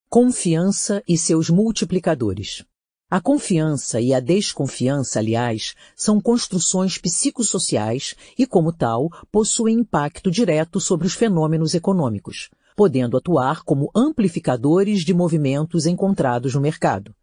Confiança 0.08 1.02
e 1.08 1.18
seus 1.18 1.50
multiplicadores. 1.50 2.64
A 3.10 3.20
confiança 3.20 4.00
e 4.00 4.14
a 4.14 4.20
desconfiança, 4.20 5.18
aliás, 5.18 5.74
são 5.96 6.20
construções 6.20 6.98
psicossociais 6.98 8.14
e, 8.38 8.46
como 8.46 8.72
tal, 8.72 9.10
possuem 9.30 9.80
impacto 9.80 10.30
direto 10.30 10.80
sobre 10.80 11.06
os 11.06 11.14
fenômenos 11.14 11.74
econômicos, 11.74 12.48
podendo 12.76 13.16
atuar 13.16 13.62
como 13.64 13.90
amplificadores 13.94 15.04
de 15.04 15.12
movimentos 15.12 15.84
encontrados 15.84 16.54
no 16.54 16.60
mercado. 16.60 17.14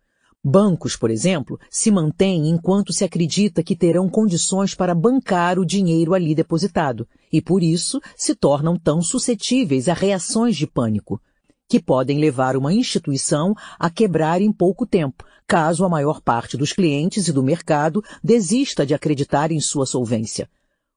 Bancos, 0.44 0.96
por 0.96 1.12
exemplo, 1.12 1.60
se 1.70 1.92
mantêm 1.92 2.50
enquanto 2.50 2.92
se 2.92 3.04
acredita 3.04 3.62
que 3.62 3.76
terão 3.76 4.10
condições 4.10 4.74
para 4.74 4.96
bancar 4.96 5.60
o 5.60 5.66
dinheiro 5.66 6.16
ali 6.16 6.34
depositado, 6.34 7.08
e 7.32 7.40
por 7.40 7.62
isso 7.62 8.02
se 8.16 8.34
tornam 8.34 8.76
tão 8.76 9.04
suscetíveis 9.04 9.88
a 9.88 9.94
reações 9.94 10.58
de 10.58 10.66
pânico, 10.66 11.22
que 11.70 11.80
podem 11.80 12.20
levar 12.20 12.58
uma 12.58 12.74
instituição 12.74 13.54
a 13.80 13.88
quebrar 13.90 14.42
em 14.42 14.52
pouco 14.52 14.86
tempo, 14.86 15.24
caso 15.46 15.86
a 15.86 15.90
maior 15.90 16.20
parte 16.20 16.58
dos 16.58 16.74
clientes 16.74 17.28
e 17.28 17.32
do 17.32 17.44
mercado 17.44 18.04
desista 18.24 18.84
de 18.84 18.96
acreditar 18.96 19.52
em 19.52 19.60
sua 19.60 19.86
solvência. 19.86 20.50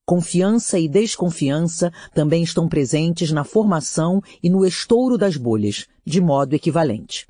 Confiança 0.06 0.78
e 0.78 0.88
desconfiança 0.88 1.92
também 2.14 2.42
estão 2.42 2.66
presentes 2.66 3.30
na 3.30 3.44
formação 3.44 4.22
e 4.42 4.48
no 4.48 4.64
estouro 4.64 5.18
das 5.18 5.36
bolhas, 5.36 5.86
de 6.04 6.20
modo 6.20 6.54
equivalente. 6.54 7.26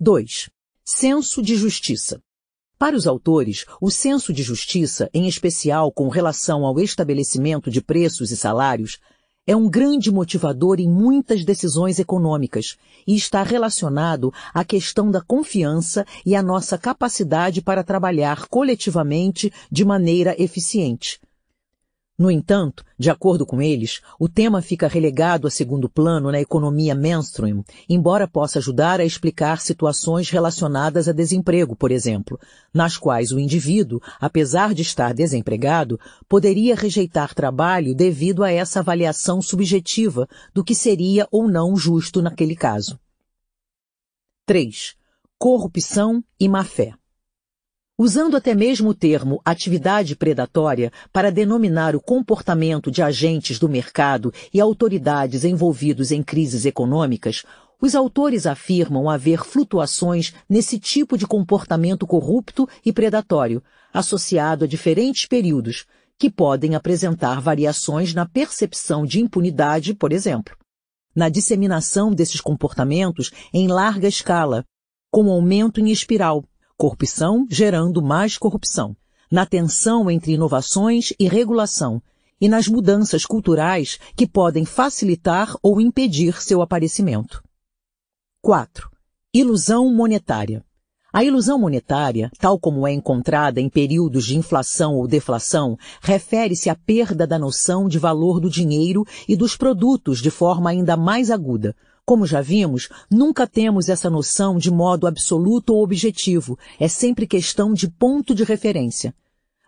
2. 0.00 0.48
Senso 0.88 1.42
de 1.42 1.56
justiça. 1.56 2.22
Para 2.78 2.94
os 2.96 3.08
autores, 3.08 3.66
o 3.80 3.90
senso 3.90 4.32
de 4.32 4.44
justiça, 4.44 5.10
em 5.12 5.26
especial 5.26 5.90
com 5.90 6.08
relação 6.08 6.64
ao 6.64 6.78
estabelecimento 6.78 7.72
de 7.72 7.82
preços 7.82 8.30
e 8.30 8.36
salários, 8.36 9.00
é 9.48 9.56
um 9.56 9.68
grande 9.68 10.12
motivador 10.12 10.78
em 10.78 10.88
muitas 10.88 11.44
decisões 11.44 11.98
econômicas 11.98 12.76
e 13.04 13.16
está 13.16 13.42
relacionado 13.42 14.32
à 14.54 14.64
questão 14.64 15.10
da 15.10 15.20
confiança 15.20 16.06
e 16.24 16.36
à 16.36 16.42
nossa 16.42 16.78
capacidade 16.78 17.60
para 17.60 17.82
trabalhar 17.82 18.46
coletivamente 18.46 19.52
de 19.68 19.84
maneira 19.84 20.40
eficiente. 20.40 21.18
No 22.18 22.30
entanto, 22.30 22.82
de 22.98 23.10
acordo 23.10 23.44
com 23.44 23.60
eles, 23.60 24.00
o 24.18 24.26
tema 24.26 24.62
fica 24.62 24.88
relegado 24.88 25.46
a 25.46 25.50
segundo 25.50 25.86
plano 25.86 26.32
na 26.32 26.40
economia 26.40 26.94
mainstream, 26.94 27.62
embora 27.86 28.26
possa 28.26 28.58
ajudar 28.58 29.00
a 29.00 29.04
explicar 29.04 29.60
situações 29.60 30.30
relacionadas 30.30 31.08
a 31.08 31.12
desemprego, 31.12 31.76
por 31.76 31.92
exemplo, 31.92 32.40
nas 32.72 32.96
quais 32.96 33.32
o 33.32 33.38
indivíduo, 33.38 34.00
apesar 34.18 34.72
de 34.72 34.80
estar 34.80 35.12
desempregado, 35.12 36.00
poderia 36.26 36.74
rejeitar 36.74 37.34
trabalho 37.34 37.94
devido 37.94 38.42
a 38.42 38.50
essa 38.50 38.80
avaliação 38.80 39.42
subjetiva 39.42 40.26
do 40.54 40.64
que 40.64 40.74
seria 40.74 41.28
ou 41.30 41.46
não 41.46 41.76
justo 41.76 42.22
naquele 42.22 42.56
caso. 42.56 42.98
3. 44.46 44.96
Corrupção 45.38 46.24
e 46.40 46.48
má-fé. 46.48 46.94
Usando 47.98 48.36
até 48.36 48.54
mesmo 48.54 48.90
o 48.90 48.94
termo 48.94 49.40
atividade 49.42 50.14
predatória 50.14 50.92
para 51.10 51.32
denominar 51.32 51.96
o 51.96 52.00
comportamento 52.00 52.90
de 52.90 53.02
agentes 53.02 53.58
do 53.58 53.70
mercado 53.70 54.30
e 54.52 54.60
autoridades 54.60 55.44
envolvidos 55.44 56.10
em 56.10 56.22
crises 56.22 56.66
econômicas, 56.66 57.42
os 57.80 57.94
autores 57.94 58.46
afirmam 58.46 59.08
haver 59.08 59.42
flutuações 59.42 60.34
nesse 60.46 60.78
tipo 60.78 61.16
de 61.16 61.26
comportamento 61.26 62.06
corrupto 62.06 62.68
e 62.84 62.92
predatório, 62.92 63.62
associado 63.94 64.66
a 64.66 64.68
diferentes 64.68 65.26
períodos, 65.26 65.86
que 66.18 66.30
podem 66.30 66.74
apresentar 66.74 67.40
variações 67.40 68.12
na 68.12 68.26
percepção 68.26 69.06
de 69.06 69.20
impunidade, 69.20 69.94
por 69.94 70.12
exemplo. 70.12 70.54
Na 71.14 71.30
disseminação 71.30 72.10
desses 72.10 72.42
comportamentos 72.42 73.30
em 73.54 73.68
larga 73.68 74.06
escala, 74.06 74.66
com 75.10 75.30
aumento 75.30 75.80
em 75.80 75.90
espiral, 75.90 76.44
corrupção 76.76 77.46
gerando 77.50 78.02
mais 78.02 78.36
corrupção, 78.36 78.94
na 79.30 79.46
tensão 79.46 80.10
entre 80.10 80.32
inovações 80.32 81.12
e 81.18 81.26
regulação, 81.26 82.02
e 82.40 82.48
nas 82.48 82.68
mudanças 82.68 83.24
culturais 83.24 83.98
que 84.14 84.26
podem 84.26 84.64
facilitar 84.64 85.54
ou 85.62 85.80
impedir 85.80 86.40
seu 86.42 86.60
aparecimento. 86.60 87.42
4. 88.42 88.90
Ilusão 89.32 89.92
monetária. 89.92 90.62
A 91.12 91.24
ilusão 91.24 91.58
monetária, 91.58 92.30
tal 92.38 92.60
como 92.60 92.86
é 92.86 92.92
encontrada 92.92 93.58
em 93.58 93.70
períodos 93.70 94.26
de 94.26 94.36
inflação 94.36 94.96
ou 94.96 95.08
deflação, 95.08 95.78
refere-se 96.02 96.68
à 96.68 96.74
perda 96.74 97.26
da 97.26 97.38
noção 97.38 97.88
de 97.88 97.98
valor 97.98 98.38
do 98.38 98.50
dinheiro 98.50 99.02
e 99.26 99.34
dos 99.34 99.56
produtos 99.56 100.20
de 100.20 100.30
forma 100.30 100.68
ainda 100.68 100.94
mais 100.94 101.30
aguda, 101.30 101.74
como 102.06 102.24
já 102.24 102.40
vimos, 102.40 102.88
nunca 103.10 103.48
temos 103.48 103.88
essa 103.88 104.08
noção 104.08 104.56
de 104.56 104.70
modo 104.70 105.08
absoluto 105.08 105.74
ou 105.74 105.82
objetivo, 105.82 106.56
é 106.78 106.86
sempre 106.86 107.26
questão 107.26 107.74
de 107.74 107.90
ponto 107.90 108.32
de 108.32 108.44
referência. 108.44 109.12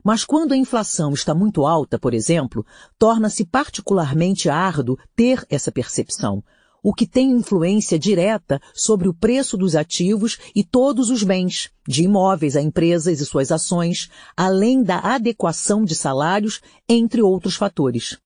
Mas 0.05 0.25
quando 0.25 0.53
a 0.53 0.57
inflação 0.57 1.13
está 1.13 1.35
muito 1.35 1.67
alta, 1.67 1.99
por 1.99 2.15
exemplo, 2.15 2.65
torna-se 2.97 3.45
particularmente 3.45 4.49
árduo 4.49 4.97
ter 5.17 5.45
essa 5.51 5.73
percepção, 5.73 6.43
o 6.81 6.95
que 6.95 7.09
tem 7.09 7.33
influência 7.33 7.99
direta 7.99 8.61
sobre 8.73 9.09
o 9.09 9.15
preço 9.15 9.57
dos 9.57 9.75
ativos 9.75 10.39
e 10.55 10.63
todos 10.63 11.11
os 11.11 11.25
bens, 11.25 11.71
de 11.89 12.05
imóveis 12.05 12.55
a 12.55 12.63
empresas 12.63 13.21
e 13.21 13.27
suas 13.27 13.51
ações, 13.51 14.09
além 14.37 14.85
da 14.85 14.99
adequação 15.01 15.85
de 15.85 15.97
salários, 15.97 16.61
entre 16.89 17.21
outros 17.21 17.57
fatores. 17.57 18.17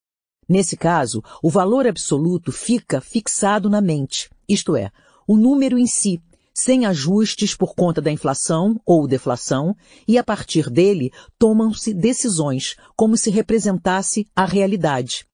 Nesse 0.49 0.77
caso, 0.77 1.23
o 1.43 1.49
valor 1.49 1.87
absoluto 1.87 2.51
fica 2.51 3.01
fixado 3.01 3.71
na 3.71 3.81
mente, 3.81 4.29
isto 4.49 4.77
é, 4.77 4.91
o 5.27 5.37
número 5.37 5.79
em 5.79 5.87
si, 5.87 6.21
sem 6.55 6.85
ajustes 6.85 7.55
por 7.55 7.75
conta 7.75 8.01
da 8.01 8.11
inflação 8.11 8.81
ou 8.85 9.07
deflação, 9.07 9.75
e 10.07 10.19
a 10.19 10.25
partir 10.25 10.69
dele 10.69 11.11
tomam-se 11.39 11.95
decisões, 11.95 12.77
como 12.97 13.17
se 13.17 13.31
representasse 13.31 14.27
a 14.35 14.45
realidade. 14.45 15.27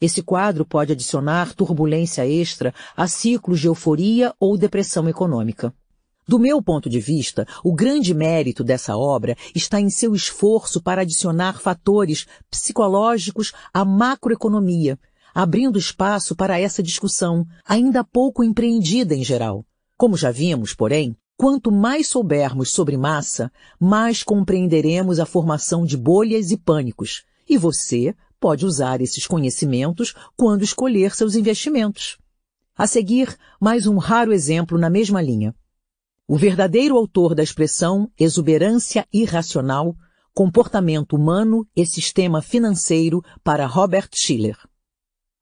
Esse 0.00 0.22
quadro 0.22 0.64
pode 0.64 0.92
adicionar 0.92 1.54
turbulência 1.54 2.26
extra 2.26 2.74
a 2.96 3.06
ciclos 3.06 3.60
de 3.60 3.68
euforia 3.68 4.34
ou 4.38 4.56
depressão 4.56 5.08
econômica. 5.08 5.74
Do 6.26 6.38
meu 6.38 6.62
ponto 6.62 6.88
de 6.88 7.00
vista, 7.00 7.46
o 7.62 7.74
grande 7.74 8.14
mérito 8.14 8.64
dessa 8.64 8.96
obra 8.96 9.36
está 9.54 9.78
em 9.78 9.90
seu 9.90 10.14
esforço 10.14 10.82
para 10.82 11.02
adicionar 11.02 11.60
fatores 11.60 12.26
psicológicos 12.50 13.52
à 13.72 13.84
macroeconomia, 13.84 14.98
abrindo 15.34 15.78
espaço 15.78 16.34
para 16.34 16.58
essa 16.58 16.82
discussão, 16.82 17.46
ainda 17.66 18.02
pouco 18.02 18.42
empreendida 18.42 19.14
em 19.14 19.22
geral. 19.22 19.66
Como 19.98 20.16
já 20.16 20.30
vimos, 20.30 20.72
porém, 20.72 21.14
quanto 21.36 21.70
mais 21.70 22.08
soubermos 22.08 22.70
sobre 22.70 22.96
massa, 22.96 23.52
mais 23.78 24.22
compreenderemos 24.22 25.20
a 25.20 25.26
formação 25.26 25.84
de 25.84 25.96
bolhas 25.96 26.50
e 26.50 26.56
pânicos, 26.56 27.24
e 27.46 27.58
você 27.58 28.14
pode 28.40 28.64
usar 28.64 29.02
esses 29.02 29.26
conhecimentos 29.26 30.14
quando 30.36 30.64
escolher 30.64 31.14
seus 31.14 31.34
investimentos. 31.34 32.16
A 32.76 32.86
seguir, 32.86 33.36
mais 33.60 33.86
um 33.86 33.98
raro 33.98 34.32
exemplo 34.32 34.78
na 34.78 34.88
mesma 34.88 35.20
linha. 35.20 35.54
O 36.26 36.38
verdadeiro 36.38 36.96
autor 36.96 37.34
da 37.34 37.42
expressão 37.42 38.10
exuberância 38.18 39.06
irracional, 39.12 39.94
comportamento 40.32 41.16
humano 41.16 41.68
e 41.76 41.84
sistema 41.84 42.40
financeiro 42.40 43.22
para 43.42 43.66
Robert 43.66 44.08
Schiller. 44.14 44.56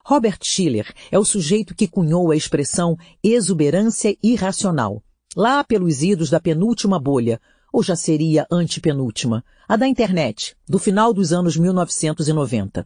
Robert 0.04 0.40
Schiller 0.42 0.92
é 1.12 1.16
o 1.16 1.24
sujeito 1.24 1.72
que 1.72 1.86
cunhou 1.86 2.32
a 2.32 2.36
expressão 2.36 2.96
exuberância 3.22 4.16
irracional, 4.20 5.00
lá 5.36 5.62
pelos 5.62 6.02
idos 6.02 6.30
da 6.30 6.40
penúltima 6.40 6.98
bolha, 6.98 7.40
ou 7.72 7.80
já 7.80 7.94
seria 7.94 8.44
antepenúltima, 8.50 9.44
a 9.68 9.76
da 9.76 9.86
internet, 9.86 10.56
do 10.68 10.80
final 10.80 11.14
dos 11.14 11.32
anos 11.32 11.56
1990. 11.56 12.84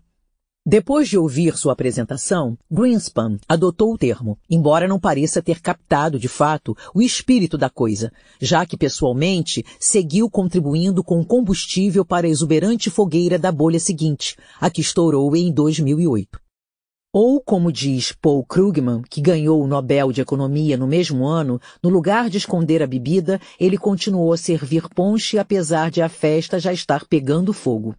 Depois 0.68 1.08
de 1.08 1.16
ouvir 1.16 1.56
sua 1.56 1.74
apresentação, 1.74 2.58
Greenspan 2.68 3.38
adotou 3.48 3.94
o 3.94 3.96
termo, 3.96 4.36
embora 4.50 4.88
não 4.88 4.98
pareça 4.98 5.40
ter 5.40 5.60
captado, 5.60 6.18
de 6.18 6.26
fato, 6.26 6.76
o 6.92 7.00
espírito 7.00 7.56
da 7.56 7.70
coisa, 7.70 8.10
já 8.40 8.66
que 8.66 8.76
pessoalmente 8.76 9.64
seguiu 9.78 10.28
contribuindo 10.28 11.04
com 11.04 11.24
combustível 11.24 12.04
para 12.04 12.26
a 12.26 12.30
exuberante 12.30 12.90
fogueira 12.90 13.38
da 13.38 13.52
bolha 13.52 13.78
seguinte, 13.78 14.36
a 14.60 14.68
que 14.68 14.80
estourou 14.80 15.36
em 15.36 15.52
2008. 15.52 16.40
Ou, 17.12 17.40
como 17.40 17.70
diz 17.70 18.10
Paul 18.10 18.44
Krugman, 18.44 19.02
que 19.08 19.20
ganhou 19.20 19.62
o 19.62 19.68
Nobel 19.68 20.10
de 20.10 20.20
Economia 20.20 20.76
no 20.76 20.88
mesmo 20.88 21.28
ano, 21.28 21.60
no 21.80 21.90
lugar 21.90 22.28
de 22.28 22.38
esconder 22.38 22.82
a 22.82 22.88
bebida, 22.88 23.40
ele 23.60 23.78
continuou 23.78 24.32
a 24.32 24.36
servir 24.36 24.88
ponche 24.88 25.38
apesar 25.38 25.92
de 25.92 26.02
a 26.02 26.08
festa 26.08 26.58
já 26.58 26.72
estar 26.72 27.06
pegando 27.06 27.52
fogo. 27.52 27.94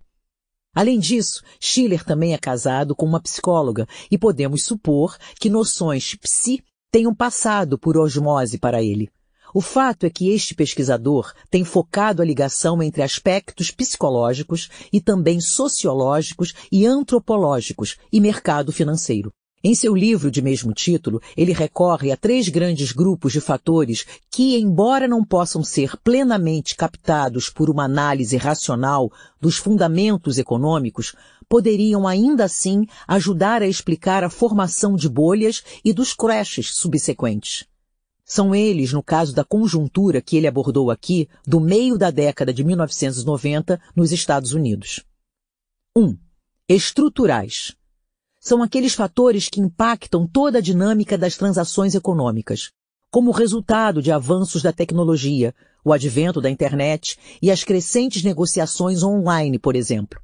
Além 0.77 0.99
disso, 0.99 1.41
Schiller 1.59 2.05
também 2.05 2.35
é 2.35 2.37
casado 2.37 2.95
com 2.95 3.03
uma 3.03 3.19
psicóloga 3.19 3.87
e 4.11 4.15
podemos 4.15 4.63
supor 4.63 5.17
que 5.39 5.49
noções 5.49 6.13
psi 6.13 6.63
tenham 6.91 7.15
passado 7.15 7.79
por 7.79 7.97
osmose 7.97 8.59
para 8.59 8.83
ele. 8.83 9.09
O 9.55 9.59
fato 9.59 10.05
é 10.05 10.09
que 10.11 10.29
este 10.29 10.53
pesquisador 10.53 11.33
tem 11.49 11.63
focado 11.63 12.21
a 12.21 12.25
ligação 12.25 12.83
entre 12.83 13.01
aspectos 13.01 13.71
psicológicos 13.71 14.69
e 14.93 15.01
também 15.01 15.41
sociológicos 15.41 16.53
e 16.71 16.85
antropológicos 16.85 17.97
e 18.13 18.21
mercado 18.21 18.71
financeiro. 18.71 19.33
Em 19.67 19.75
seu 19.75 19.93
livro 19.93 20.31
de 20.31 20.41
mesmo 20.41 20.73
título, 20.73 21.21
ele 21.35 21.51
recorre 21.51 22.09
a 22.09 22.15
três 22.15 22.47
grandes 22.47 22.93
grupos 22.93 23.33
de 23.33 23.41
fatores 23.41 24.05
que, 24.31 24.57
embora 24.57 25.09
não 25.09 25.25
possam 25.25 25.61
ser 25.61 25.97
plenamente 25.97 26.73
captados 26.73 27.49
por 27.49 27.69
uma 27.69 27.83
análise 27.83 28.37
racional 28.37 29.11
dos 29.41 29.57
fundamentos 29.57 30.37
econômicos, 30.37 31.13
poderiam 31.49 32.07
ainda 32.07 32.45
assim 32.45 32.85
ajudar 33.05 33.61
a 33.61 33.67
explicar 33.67 34.23
a 34.23 34.29
formação 34.29 34.95
de 34.95 35.09
bolhas 35.09 35.61
e 35.83 35.91
dos 35.91 36.13
crashes 36.13 36.73
subsequentes. 36.73 37.65
São 38.23 38.55
eles, 38.55 38.93
no 38.93 39.03
caso 39.03 39.35
da 39.35 39.43
conjuntura 39.43 40.21
que 40.21 40.37
ele 40.37 40.47
abordou 40.47 40.89
aqui, 40.89 41.27
do 41.45 41.59
meio 41.59 41.97
da 41.97 42.09
década 42.09 42.53
de 42.53 42.63
1990 42.63 43.81
nos 43.93 44.13
Estados 44.13 44.53
Unidos. 44.53 45.03
1. 45.93 46.05
Um, 46.05 46.17
estruturais 46.69 47.76
são 48.47 48.63
aqueles 48.63 48.93
fatores 48.93 49.49
que 49.49 49.59
impactam 49.59 50.25
toda 50.25 50.59
a 50.59 50.61
dinâmica 50.61 51.17
das 51.17 51.35
transações 51.35 51.93
econômicas, 51.95 52.71
como 53.11 53.31
resultado 53.31 54.01
de 54.01 54.09
avanços 54.09 54.61
da 54.61 54.71
tecnologia, 54.71 55.53
o 55.83 55.91
advento 55.91 56.39
da 56.39 56.49
internet 56.49 57.19
e 57.41 57.51
as 57.51 57.65
crescentes 57.65 58.23
negociações 58.23 59.03
online, 59.03 59.59
por 59.59 59.75
exemplo, 59.75 60.17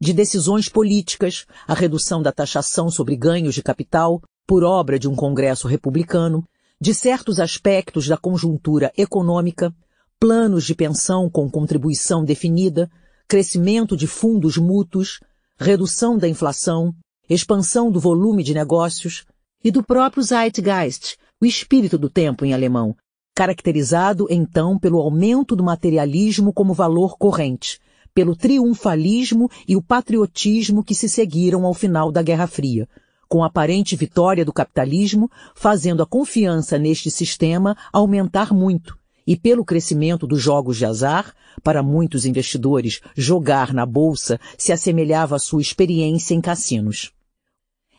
de 0.00 0.12
decisões 0.12 0.68
políticas, 0.68 1.46
a 1.66 1.74
redução 1.74 2.22
da 2.22 2.30
taxação 2.30 2.88
sobre 2.92 3.16
ganhos 3.16 3.56
de 3.56 3.62
capital 3.62 4.22
por 4.46 4.62
obra 4.62 4.96
de 4.96 5.08
um 5.08 5.16
Congresso 5.16 5.66
republicano, 5.66 6.44
de 6.80 6.94
certos 6.94 7.40
aspectos 7.40 8.06
da 8.06 8.16
conjuntura 8.16 8.92
econômica, 8.96 9.74
planos 10.20 10.62
de 10.62 10.76
pensão 10.76 11.28
com 11.28 11.50
contribuição 11.50 12.24
definida, 12.24 12.88
crescimento 13.26 13.96
de 13.96 14.06
fundos 14.06 14.56
mútuos, 14.56 15.18
redução 15.58 16.16
da 16.16 16.28
inflação, 16.28 16.94
expansão 17.28 17.90
do 17.90 17.98
volume 17.98 18.42
de 18.42 18.52
negócios 18.52 19.24
e 19.62 19.70
do 19.70 19.82
próprio 19.82 20.22
Zeitgeist, 20.22 21.16
o 21.40 21.46
espírito 21.46 21.96
do 21.96 22.10
tempo 22.10 22.44
em 22.44 22.52
alemão, 22.52 22.94
caracterizado 23.34 24.26
então 24.30 24.78
pelo 24.78 24.98
aumento 25.00 25.56
do 25.56 25.64
materialismo 25.64 26.52
como 26.52 26.74
valor 26.74 27.16
corrente, 27.18 27.80
pelo 28.14 28.36
triunfalismo 28.36 29.50
e 29.66 29.74
o 29.74 29.82
patriotismo 29.82 30.84
que 30.84 30.94
se 30.94 31.08
seguiram 31.08 31.64
ao 31.64 31.74
final 31.74 32.12
da 32.12 32.22
Guerra 32.22 32.46
Fria, 32.46 32.88
com 33.28 33.42
a 33.42 33.46
aparente 33.46 33.96
vitória 33.96 34.44
do 34.44 34.52
capitalismo, 34.52 35.30
fazendo 35.54 36.02
a 36.02 36.06
confiança 36.06 36.78
neste 36.78 37.10
sistema 37.10 37.76
aumentar 37.92 38.54
muito, 38.54 38.96
e 39.26 39.36
pelo 39.36 39.64
crescimento 39.64 40.26
dos 40.26 40.40
jogos 40.40 40.76
de 40.76 40.84
azar, 40.84 41.34
para 41.62 41.82
muitos 41.82 42.26
investidores, 42.26 43.00
jogar 43.16 43.72
na 43.72 43.86
bolsa 43.86 44.38
se 44.58 44.72
assemelhava 44.72 45.36
à 45.36 45.38
sua 45.38 45.62
experiência 45.62 46.34
em 46.34 46.40
cassinos. 46.40 47.12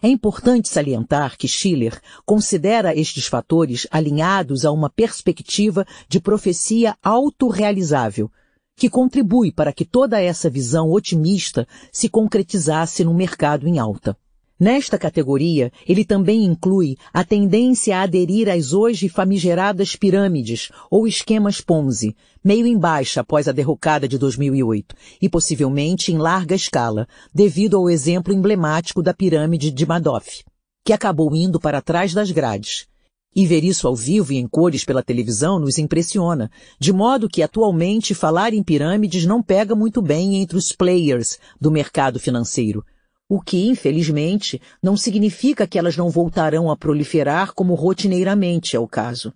É 0.02 0.08
importante 0.08 0.70
salientar 0.70 1.38
que 1.38 1.48
Schiller 1.48 2.00
considera 2.26 2.96
estes 2.96 3.26
fatores 3.26 3.88
alinhados 3.90 4.64
a 4.64 4.72
uma 4.72 4.90
perspectiva 4.90 5.86
de 6.08 6.20
profecia 6.20 6.96
autorrealizável, 7.02 8.30
que 8.76 8.90
contribui 8.90 9.52
para 9.52 9.74
que 9.74 9.86
toda 9.86 10.22
essa 10.22 10.50
visão 10.50 10.92
otimista 10.92 11.68
se 11.92 12.10
concretizasse 12.10 13.04
no 13.04 13.14
mercado 13.14 13.68
em 13.68 13.80
alta. 13.80 14.16
Nesta 14.58 14.98
categoria, 14.98 15.70
ele 15.86 16.06
também 16.06 16.46
inclui 16.46 16.96
a 17.14 17.26
tendência 17.26 17.98
a 17.98 18.04
aderir 18.04 18.48
às 18.48 18.72
hoje 18.72 19.10
famigeradas 19.10 19.98
pirâmides 19.98 20.70
ou 20.90 21.06
esquemas 21.06 21.60
Ponzi, 21.60 22.16
meio 22.42 22.66
em 22.66 22.78
baixa 22.78 23.20
após 23.20 23.50
a 23.50 23.52
derrocada 23.52 24.08
de 24.08 24.18
2008, 24.18 24.96
e 25.22 25.28
possivelmente 25.28 26.14
em 26.14 26.18
larga 26.18 26.56
escala, 26.56 27.06
devido 27.34 27.76
ao 27.76 27.90
exemplo 27.90 28.34
emblemático 28.34 29.04
da 29.04 29.14
pirâmide 29.14 29.70
de 29.72 29.86
Madoff, 29.86 30.46
que 30.86 30.94
acabou 30.94 31.36
indo 31.36 31.60
para 31.60 31.82
trás 31.82 32.14
das 32.14 32.32
grades. 32.32 32.88
E 33.36 33.46
ver 33.46 33.66
isso 33.66 33.90
ao 33.90 33.96
vivo 33.96 34.32
e 34.32 34.38
em 34.38 34.48
cores 34.48 34.86
pela 34.86 35.04
televisão 35.04 35.60
nos 35.60 35.78
impressiona, 35.78 36.50
de 36.80 36.94
modo 36.94 37.28
que 37.28 37.44
atualmente 37.44 38.14
falar 38.14 38.54
em 38.54 38.64
pirâmides 38.64 39.26
não 39.26 39.44
pega 39.44 39.76
muito 39.76 40.02
bem 40.02 40.38
entre 40.38 40.58
os 40.58 40.72
players 40.72 41.38
do 41.60 41.70
mercado 41.70 42.22
financeiro 42.22 42.86
o 43.28 43.42
que, 43.42 43.66
infelizmente, 43.68 44.62
não 44.82 44.96
significa 44.96 45.66
que 45.66 45.80
elas 45.80 45.98
não 45.98 46.10
voltarão 46.10 46.70
a 46.70 46.78
proliferar 46.78 47.54
como 47.54 47.74
rotineiramente 47.74 48.76
é 48.76 48.80
o 48.80 48.88
caso. 48.88 49.34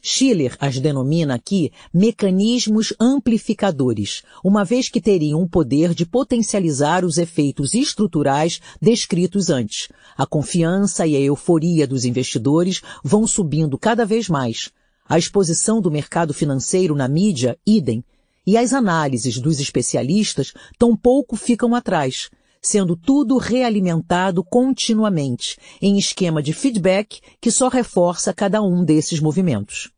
Schiller 0.00 0.56
as 0.58 0.80
denomina 0.80 1.34
aqui 1.34 1.70
mecanismos 1.94 2.92
amplificadores, 3.00 4.22
uma 4.44 4.64
vez 4.64 4.88
que 4.88 5.00
teriam 5.00 5.40
o 5.42 5.48
poder 5.48 5.94
de 5.94 6.04
potencializar 6.04 7.04
os 7.04 7.18
efeitos 7.18 7.72
estruturais 7.74 8.60
descritos 8.80 9.48
antes. 9.48 9.88
A 10.16 10.26
confiança 10.26 11.06
e 11.06 11.16
a 11.16 11.20
euforia 11.20 11.86
dos 11.86 12.04
investidores 12.04 12.80
vão 13.02 13.28
subindo 13.28 13.78
cada 13.78 14.04
vez 14.04 14.28
mais. 14.28 14.70
A 15.08 15.18
exposição 15.18 15.80
do 15.80 15.90
mercado 15.90 16.34
financeiro 16.34 16.96
na 16.96 17.06
mídia, 17.06 17.56
idem, 17.64 18.04
e 18.44 18.56
as 18.56 18.72
análises 18.72 19.38
dos 19.38 19.60
especialistas 19.60 20.52
tampouco 20.78 21.36
ficam 21.36 21.76
atrás 21.76 22.28
sendo 22.62 22.96
tudo 22.96 23.36
realimentado 23.38 24.44
continuamente, 24.44 25.58
em 25.80 25.98
esquema 25.98 26.42
de 26.42 26.52
feedback 26.52 27.20
que 27.40 27.50
só 27.50 27.68
reforça 27.68 28.32
cada 28.32 28.62
um 28.62 28.84
desses 28.84 29.18
movimentos. 29.18 29.90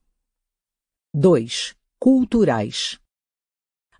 2. 1.12 1.74
Culturais. 1.98 2.98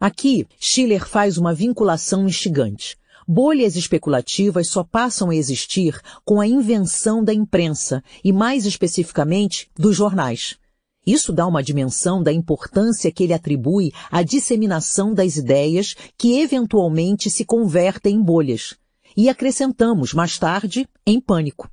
Aqui, 0.01 0.47
Schiller 0.59 1.07
faz 1.07 1.39
uma 1.39 1.55
vinculação 1.55 2.27
instigante. 2.27 2.97
Bolhas 3.27 3.77
especulativas 3.77 4.69
só 4.69 4.83
passam 4.83 5.31
a 5.31 5.37
existir 5.37 5.99
com 6.25 6.41
a 6.41 6.47
invenção 6.47 7.23
da 7.25 7.33
imprensa 7.33 8.03
e, 8.23 8.33
mais 8.33 8.67
especificamente, 8.67 9.71
dos 9.75 9.97
jornais. 9.97 10.59
Isso 11.07 11.33
dá 11.33 11.47
uma 11.47 11.63
dimensão 11.63 12.23
da 12.23 12.33
importância 12.33 13.13
que 13.13 13.25
ele 13.25 13.35
atribui 13.35 13.93
à 14.11 14.23
disseminação 14.23 15.13
das 15.13 15.37
ideias 15.37 15.95
que 16.17 16.41
eventualmente 16.41 17.31
se 17.31 17.45
convertem 17.45 18.17
em 18.17 18.23
bolhas. 18.23 18.75
E 19.17 19.29
acrescentamos, 19.29 20.15
mais 20.15 20.39
tarde, 20.39 20.89
em 21.07 21.21
pânico. 21.21 21.69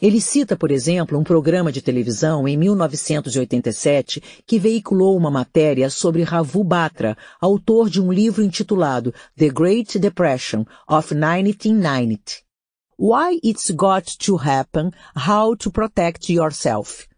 Ele 0.00 0.18
cita, 0.18 0.56
por 0.56 0.70
exemplo, 0.70 1.18
um 1.18 1.24
programa 1.24 1.70
de 1.70 1.82
televisão 1.82 2.48
em 2.48 2.56
1987 2.56 4.22
que 4.46 4.58
veiculou 4.58 5.14
uma 5.14 5.30
matéria 5.30 5.90
sobre 5.90 6.22
Ravu 6.22 6.64
Batra, 6.64 7.18
autor 7.38 7.90
de 7.90 8.00
um 8.00 8.10
livro 8.10 8.42
intitulado 8.42 9.12
The 9.36 9.50
Great 9.50 9.98
Depression 9.98 10.64
of 10.88 11.12
1990. 11.14 12.42
Why 12.98 13.40
It's 13.44 13.70
Got 13.70 14.16
to 14.24 14.36
Happen, 14.36 14.90
How 15.14 15.54
to 15.56 15.70
Protect 15.70 16.32
Yourself 16.32 17.09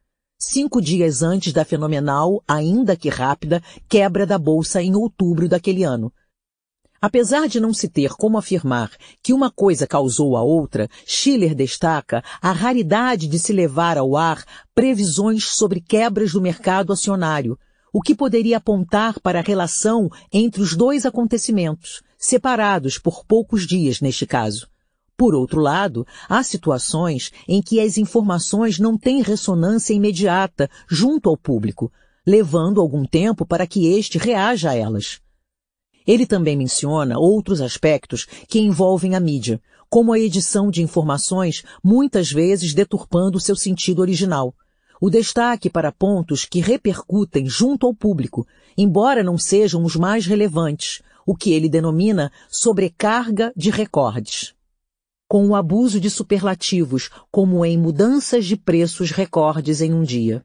cinco 0.45 0.81
dias 0.81 1.23
antes 1.23 1.53
da 1.53 1.65
fenomenal, 1.65 2.43
ainda 2.49 2.97
que 2.97 3.09
rápida, 3.09 3.63
quebra 3.89 4.27
da 4.27 4.37
bolsa 4.37 4.83
em 4.83 4.97
outubro 4.97 5.49
daquele 5.49 5.85
ano. 5.85 6.13
Apesar 7.01 7.49
de 7.49 7.61
não 7.61 7.73
se 7.73 7.89
ter 7.89 8.11
como 8.11 8.39
afirmar 8.39 8.91
que 9.23 9.33
uma 9.33 9.51
coisa 9.51 9.87
causou 9.87 10.37
a 10.37 10.43
outra, 10.43 10.89
Schiller 11.07 11.55
destaca 11.55 12.23
a 12.41 12.53
raridade 12.53 13.29
de 13.29 13.39
se 13.39 13.53
levar 13.53 13.97
ao 13.97 14.17
ar 14.17 14.45
previsões 14.75 15.45
sobre 15.45 15.81
quebras 15.81 16.33
do 16.33 16.41
mercado 16.41 16.93
acionário, 16.93 17.57
o 17.93 18.01
que 18.01 18.15
poderia 18.15 18.57
apontar 18.57 19.21
para 19.21 19.39
a 19.39 19.43
relação 19.43 20.09
entre 20.33 20.61
os 20.61 20.75
dois 20.75 21.07
acontecimentos, 21.07 22.03
separados 22.19 22.99
por 22.99 23.25
poucos 23.25 23.67
dias 23.67 24.01
neste 24.01 24.27
caso. 24.27 24.72
Por 25.23 25.37
outro 25.37 25.61
lado, 25.61 26.05
há 26.29 26.43
situações 26.43 27.31
em 27.47 27.63
que 27.63 27.79
as 27.79 27.97
informações 27.97 28.81
não 28.81 28.99
têm 28.99 29.23
ressonância 29.23 29.95
imediata 29.95 30.69
junto 30.91 31.31
ao 31.31 31.37
público, 31.37 31.93
levando 32.27 32.81
algum 32.81 33.05
tempo 33.05 33.47
para 33.47 33.65
que 33.65 33.87
este 33.87 34.19
reaja 34.19 34.71
a 34.71 34.75
elas. 34.75 35.21
Ele 36.05 36.27
também 36.27 36.57
menciona 36.57 37.21
outros 37.21 37.61
aspectos 37.61 38.27
que 38.49 38.59
envolvem 38.59 39.15
a 39.15 39.21
mídia, 39.21 39.63
como 39.89 40.13
a 40.13 40.19
edição 40.19 40.73
de 40.73 40.83
informações, 40.83 41.63
muitas 41.85 42.33
vezes 42.33 42.75
deturpando 42.75 43.39
seu 43.39 43.55
sentido 43.55 44.01
original. 44.01 44.53
O 45.01 45.09
destaque 45.09 45.71
para 45.71 45.93
pontos 45.93 46.45
que 46.45 46.59
repercutem 46.59 47.47
junto 47.47 47.87
ao 47.87 47.95
público, 47.95 48.45
embora 48.77 49.23
não 49.23 49.39
sejam 49.39 49.85
os 49.85 49.95
mais 49.95 50.27
relevantes, 50.27 51.01
o 51.25 51.37
que 51.37 51.53
ele 51.53 51.69
denomina 51.69 52.33
sobrecarga 52.51 53.53
de 53.57 53.71
recordes 53.71 54.53
com 55.33 55.49
o 55.49 55.55
abuso 55.55 55.99
de 55.99 56.11
superlativos, 56.11 57.09
como 57.31 57.65
em 57.65 57.79
mudanças 57.79 58.45
de 58.45 58.55
preços 58.55 59.11
recordes 59.11 59.81
em 59.81 59.91
um 59.91 60.03
dia. 60.03 60.45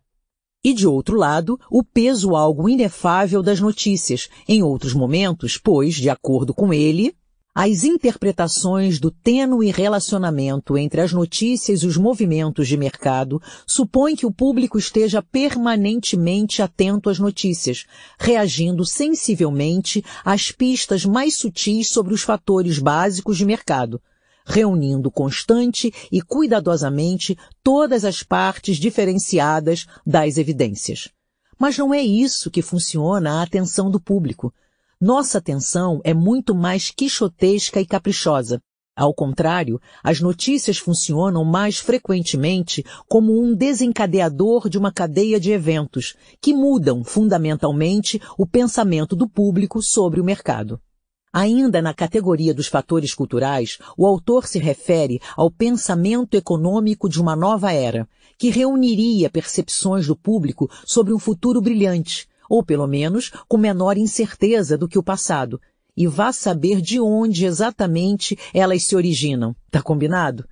E 0.63 0.73
de 0.73 0.87
outro 0.87 1.17
lado, 1.17 1.59
o 1.69 1.83
peso 1.83 2.37
algo 2.37 2.69
inefável 2.69 3.43
das 3.43 3.59
notícias, 3.59 4.29
em 4.47 4.63
outros 4.63 4.93
momentos, 4.93 5.59
pois, 5.61 5.95
de 5.95 6.09
acordo 6.09 6.53
com 6.53 6.73
ele, 6.73 7.13
as 7.53 7.83
interpretações 7.83 8.97
do 8.97 9.11
tênue 9.11 9.71
relacionamento 9.71 10.77
entre 10.77 11.01
as 11.01 11.11
notícias 11.11 11.83
e 11.83 11.85
os 11.85 11.97
movimentos 11.97 12.65
de 12.65 12.77
mercado 12.77 13.41
supõem 13.67 14.15
que 14.15 14.25
o 14.25 14.31
público 14.31 14.77
esteja 14.77 15.21
permanentemente 15.21 16.61
atento 16.61 17.09
às 17.09 17.19
notícias, 17.19 17.83
reagindo 18.17 18.85
sensivelmente 18.85 20.01
às 20.23 20.49
pistas 20.49 21.03
mais 21.03 21.35
sutis 21.35 21.89
sobre 21.89 22.13
os 22.13 22.21
fatores 22.21 22.79
básicos 22.79 23.37
de 23.37 23.43
mercado, 23.45 24.01
reunindo 24.47 25.11
constante 25.11 25.93
e 26.09 26.21
cuidadosamente 26.21 27.37
todas 27.61 28.05
as 28.05 28.23
partes 28.23 28.77
diferenciadas 28.77 29.85
das 30.05 30.37
evidências. 30.37 31.09
Mas 31.59 31.77
não 31.77 31.93
é 31.93 32.01
isso 32.01 32.49
que 32.49 32.61
funciona 32.61 33.33
a 33.33 33.43
atenção 33.43 33.91
do 33.91 33.99
público. 33.99 34.53
Nossa 35.01 35.39
atenção 35.39 35.99
é 36.03 36.13
muito 36.13 36.55
mais 36.55 36.89
quixotesca 36.89 37.81
e 37.81 37.85
caprichosa. 37.85 38.61
Ao 38.95 39.13
contrário, 39.13 39.79
as 40.03 40.21
notícias 40.21 40.77
funcionam 40.77 41.43
mais 41.43 41.77
frequentemente 41.77 42.83
como 43.07 43.39
um 43.39 43.53
desencadeador 43.53 44.69
de 44.69 44.77
uma 44.77 44.91
cadeia 44.91 45.39
de 45.39 45.51
eventos 45.51 46.15
que 46.41 46.53
mudam 46.53 47.03
fundamentalmente 47.03 48.19
o 48.37 48.47
pensamento 48.47 49.15
do 49.15 49.29
público 49.29 49.83
sobre 49.83 50.19
o 50.19 50.23
mercado. 50.23 50.81
Ainda 51.39 51.83
na 51.83 51.93
categoria 51.93 52.51
dos 52.51 52.65
fatores 52.65 53.13
culturais, 53.13 53.77
o 53.95 54.07
autor 54.07 54.47
se 54.47 54.57
refere 54.57 55.21
ao 55.35 55.51
pensamento 55.51 56.33
econômico 56.33 57.07
de 57.07 57.21
uma 57.21 57.35
nova 57.35 57.71
era, 57.71 58.09
que 58.39 58.49
reuniria 58.49 59.29
percepções 59.29 60.07
do 60.07 60.15
público 60.15 60.67
sobre 60.83 61.13
um 61.13 61.19
futuro 61.19 61.61
brilhante, 61.61 62.27
ou 62.49 62.63
pelo 62.63 62.87
menos 62.87 63.31
com 63.47 63.55
menor 63.55 63.99
incerteza 63.99 64.75
do 64.75 64.87
que 64.87 64.97
o 64.97 65.03
passado, 65.03 65.61
e 65.95 66.07
vá 66.07 66.33
saber 66.33 66.81
de 66.81 66.99
onde 66.99 67.45
exatamente 67.45 68.35
elas 68.51 68.87
se 68.87 68.95
originam. 68.95 69.55
Tá 69.69 69.79
combinado? 69.79 70.43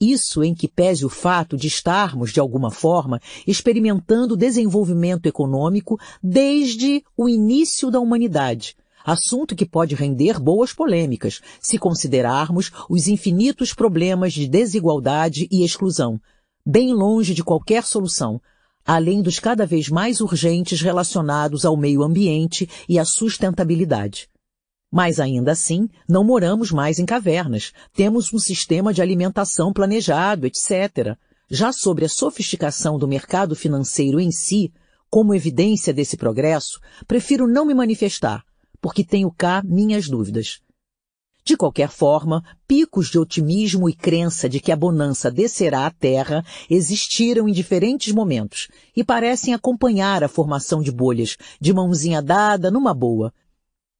Isso 0.00 0.42
em 0.42 0.54
que 0.54 0.66
pese 0.66 1.04
o 1.04 1.10
fato 1.10 1.54
de 1.54 1.66
estarmos, 1.66 2.32
de 2.32 2.40
alguma 2.40 2.70
forma, 2.70 3.20
experimentando 3.46 4.38
desenvolvimento 4.38 5.26
econômico 5.26 6.00
desde 6.22 7.04
o 7.14 7.28
início 7.28 7.90
da 7.90 8.00
humanidade, 8.00 8.74
assunto 9.10 9.56
que 9.56 9.66
pode 9.66 9.94
render 9.94 10.38
boas 10.38 10.72
polêmicas, 10.72 11.40
se 11.60 11.78
considerarmos 11.78 12.70
os 12.88 13.08
infinitos 13.08 13.74
problemas 13.74 14.32
de 14.32 14.46
desigualdade 14.46 15.48
e 15.50 15.64
exclusão, 15.64 16.20
bem 16.64 16.94
longe 16.94 17.34
de 17.34 17.42
qualquer 17.42 17.84
solução, 17.84 18.40
além 18.86 19.20
dos 19.20 19.38
cada 19.38 19.66
vez 19.66 19.88
mais 19.88 20.20
urgentes 20.20 20.80
relacionados 20.80 21.64
ao 21.64 21.76
meio 21.76 22.02
ambiente 22.02 22.68
e 22.88 22.98
à 22.98 23.04
sustentabilidade. 23.04 24.28
Mas 24.92 25.20
ainda 25.20 25.52
assim, 25.52 25.88
não 26.08 26.24
moramos 26.24 26.70
mais 26.70 26.98
em 26.98 27.06
cavernas, 27.06 27.72
temos 27.92 28.32
um 28.32 28.38
sistema 28.38 28.92
de 28.92 29.02
alimentação 29.02 29.72
planejado, 29.72 30.46
etc. 30.46 31.16
Já 31.48 31.72
sobre 31.72 32.04
a 32.04 32.08
sofisticação 32.08 32.98
do 32.98 33.06
mercado 33.06 33.54
financeiro 33.54 34.20
em 34.20 34.30
si, 34.30 34.72
como 35.08 35.34
evidência 35.34 35.92
desse 35.92 36.16
progresso, 36.16 36.80
prefiro 37.06 37.46
não 37.46 37.64
me 37.64 37.74
manifestar, 37.74 38.44
porque 38.80 39.04
tenho 39.04 39.30
cá 39.30 39.62
minhas 39.64 40.08
dúvidas. 40.08 40.60
De 41.44 41.56
qualquer 41.56 41.88
forma, 41.88 42.44
picos 42.68 43.08
de 43.08 43.18
otimismo 43.18 43.88
e 43.88 43.94
crença 43.94 44.48
de 44.48 44.60
que 44.60 44.70
a 44.70 44.76
bonança 44.76 45.30
descerá 45.30 45.86
à 45.86 45.90
terra 45.90 46.44
existiram 46.68 47.48
em 47.48 47.52
diferentes 47.52 48.12
momentos 48.12 48.68
e 48.94 49.02
parecem 49.02 49.54
acompanhar 49.54 50.22
a 50.22 50.28
formação 50.28 50.82
de 50.82 50.92
bolhas, 50.92 51.36
de 51.60 51.72
mãozinha 51.72 52.22
dada, 52.22 52.70
numa 52.70 52.94
boa. 52.94 53.32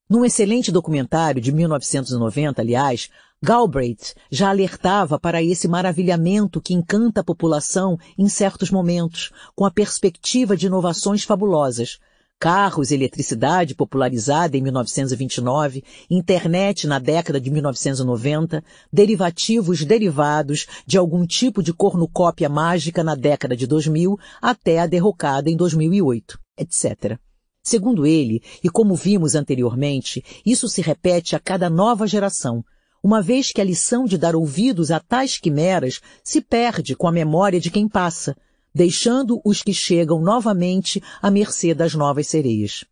Num 0.09 0.25
excelente 0.25 0.71
documentário 0.71 1.41
de 1.41 1.53
1990, 1.53 2.61
aliás, 2.61 3.09
Galbraith 3.43 4.15
já 4.31 4.51
alertava 4.51 5.19
para 5.19 5.43
esse 5.43 5.67
maravilhamento 5.67 6.61
que 6.61 6.75
encanta 6.75 7.23
a 7.23 7.25
população 7.25 7.97
em 8.19 8.29
certos 8.29 8.71
momentos, 8.71 9.33
com 9.57 9.65
a 9.65 9.71
perspectiva 9.71 10.57
de 10.57 10.67
inovações 10.67 11.25
fabulosas, 11.25 11.99
carros, 12.40 12.90
eletricidade 12.90 13.74
popularizada 13.74 14.56
em 14.56 14.62
1929, 14.62 15.85
internet 16.10 16.87
na 16.87 16.99
década 16.99 17.39
de 17.39 17.51
1990, 17.51 18.65
derivativos 18.90 19.85
derivados 19.85 20.67
de 20.87 20.97
algum 20.97 21.26
tipo 21.26 21.62
de 21.62 21.74
cornucópia 21.74 22.49
mágica 22.49 23.05
na 23.05 23.15
década 23.15 23.55
de 23.55 23.67
2000 23.67 24.19
até 24.40 24.78
a 24.78 24.87
derrocada 24.87 25.51
em 25.51 25.56
2008, 25.56 26.39
etc. 26.58 27.19
Segundo 27.62 28.06
ele, 28.06 28.42
e 28.65 28.71
como 28.71 28.94
vimos 28.97 29.35
anteriormente, 29.35 30.24
isso 30.44 30.67
se 30.67 30.81
repete 30.81 31.37
a 31.37 31.39
cada 31.39 31.69
nova 31.69 32.06
geração, 32.06 32.65
uma 33.03 33.21
vez 33.21 33.53
que 33.53 33.60
a 33.60 33.65
lição 33.65 34.06
de 34.06 34.17
dar 34.17 34.35
ouvidos 34.35 34.90
a 34.90 34.99
tais 34.99 35.39
quimeras 35.39 36.01
se 36.24 36.40
perde 36.40 36.97
com 36.97 37.06
a 37.06 37.12
memória 37.12 37.60
de 37.60 37.71
quem 37.71 37.87
passa, 37.87 38.35
deixando 38.74 39.40
os 39.44 39.62
que 39.62 39.74
chegam 39.74 40.20
novamente 40.20 41.03
à 41.20 41.31
mercê 41.31 41.74
das 41.74 41.94
novas 41.94 42.26
sereias. 42.26 42.85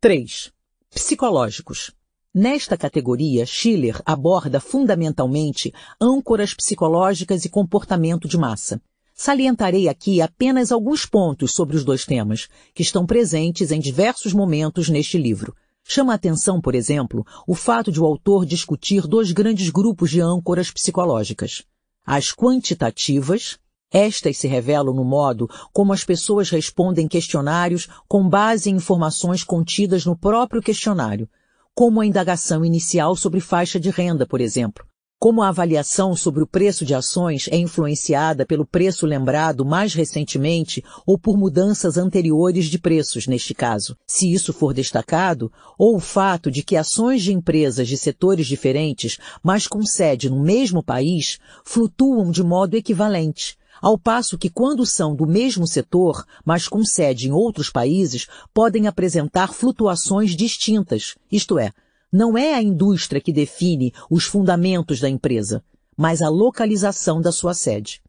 3. 0.00 0.52
Psicológicos. 0.90 1.92
Nesta 2.34 2.76
categoria, 2.76 3.46
Schiller 3.46 4.00
aborda 4.04 4.60
fundamentalmente 4.60 5.72
âncoras 6.00 6.52
psicológicas 6.52 7.44
e 7.44 7.48
comportamento 7.48 8.28
de 8.28 8.36
massa. 8.36 8.80
Salientarei 9.14 9.88
aqui 9.88 10.20
apenas 10.20 10.70
alguns 10.70 11.06
pontos 11.06 11.52
sobre 11.52 11.74
os 11.74 11.82
dois 11.82 12.04
temas, 12.04 12.48
que 12.74 12.82
estão 12.82 13.06
presentes 13.06 13.72
em 13.72 13.80
diversos 13.80 14.34
momentos 14.34 14.90
neste 14.90 15.16
livro. 15.16 15.56
Chama 15.82 16.12
a 16.12 16.16
atenção, 16.16 16.60
por 16.60 16.74
exemplo, 16.74 17.24
o 17.46 17.54
fato 17.54 17.90
de 17.90 17.98
o 17.98 18.04
autor 18.04 18.44
discutir 18.44 19.06
dois 19.06 19.32
grandes 19.32 19.70
grupos 19.70 20.10
de 20.10 20.20
âncoras 20.20 20.70
psicológicas. 20.70 21.64
As 22.04 22.32
quantitativas, 22.32 23.58
estas 23.92 24.38
se 24.38 24.48
revelam 24.48 24.94
no 24.94 25.04
modo 25.04 25.48
como 25.72 25.92
as 25.92 26.04
pessoas 26.04 26.50
respondem 26.50 27.06
questionários 27.06 27.88
com 28.08 28.28
base 28.28 28.68
em 28.68 28.74
informações 28.76 29.44
contidas 29.44 30.04
no 30.04 30.16
próprio 30.16 30.60
questionário, 30.60 31.28
como 31.74 32.00
a 32.00 32.06
indagação 32.06 32.64
inicial 32.64 33.14
sobre 33.14 33.40
faixa 33.40 33.78
de 33.78 33.90
renda, 33.90 34.26
por 34.26 34.40
exemplo. 34.40 34.84
Como 35.18 35.40
a 35.40 35.48
avaliação 35.48 36.14
sobre 36.14 36.42
o 36.42 36.46
preço 36.46 36.84
de 36.84 36.94
ações 36.94 37.48
é 37.50 37.56
influenciada 37.56 38.44
pelo 38.44 38.66
preço 38.66 39.06
lembrado 39.06 39.64
mais 39.64 39.94
recentemente 39.94 40.84
ou 41.06 41.18
por 41.18 41.38
mudanças 41.38 41.96
anteriores 41.96 42.66
de 42.66 42.78
preços, 42.78 43.26
neste 43.26 43.54
caso, 43.54 43.96
se 44.06 44.30
isso 44.30 44.52
for 44.52 44.74
destacado, 44.74 45.50
ou 45.78 45.96
o 45.96 46.00
fato 46.00 46.50
de 46.50 46.62
que 46.62 46.76
ações 46.76 47.22
de 47.22 47.32
empresas 47.32 47.88
de 47.88 47.96
setores 47.96 48.46
diferentes, 48.46 49.16
mas 49.42 49.66
com 49.66 49.82
sede 49.86 50.28
no 50.28 50.42
mesmo 50.42 50.82
país, 50.82 51.38
flutuam 51.64 52.30
de 52.30 52.42
modo 52.42 52.74
equivalente, 52.74 53.56
ao 53.86 53.96
passo 53.96 54.36
que 54.36 54.50
quando 54.50 54.84
são 54.84 55.14
do 55.14 55.28
mesmo 55.28 55.64
setor, 55.64 56.26
mas 56.44 56.66
com 56.66 56.84
sede 56.84 57.28
em 57.28 57.30
outros 57.30 57.70
países, 57.70 58.26
podem 58.52 58.88
apresentar 58.88 59.52
flutuações 59.52 60.34
distintas, 60.34 61.14
isto 61.30 61.56
é, 61.56 61.70
não 62.12 62.36
é 62.36 62.52
a 62.52 62.60
indústria 62.60 63.20
que 63.20 63.32
define 63.32 63.94
os 64.10 64.24
fundamentos 64.24 64.98
da 64.98 65.08
empresa, 65.08 65.62
mas 65.96 66.20
a 66.20 66.28
localização 66.28 67.20
da 67.20 67.30
sua 67.30 67.54
sede. 67.54 68.02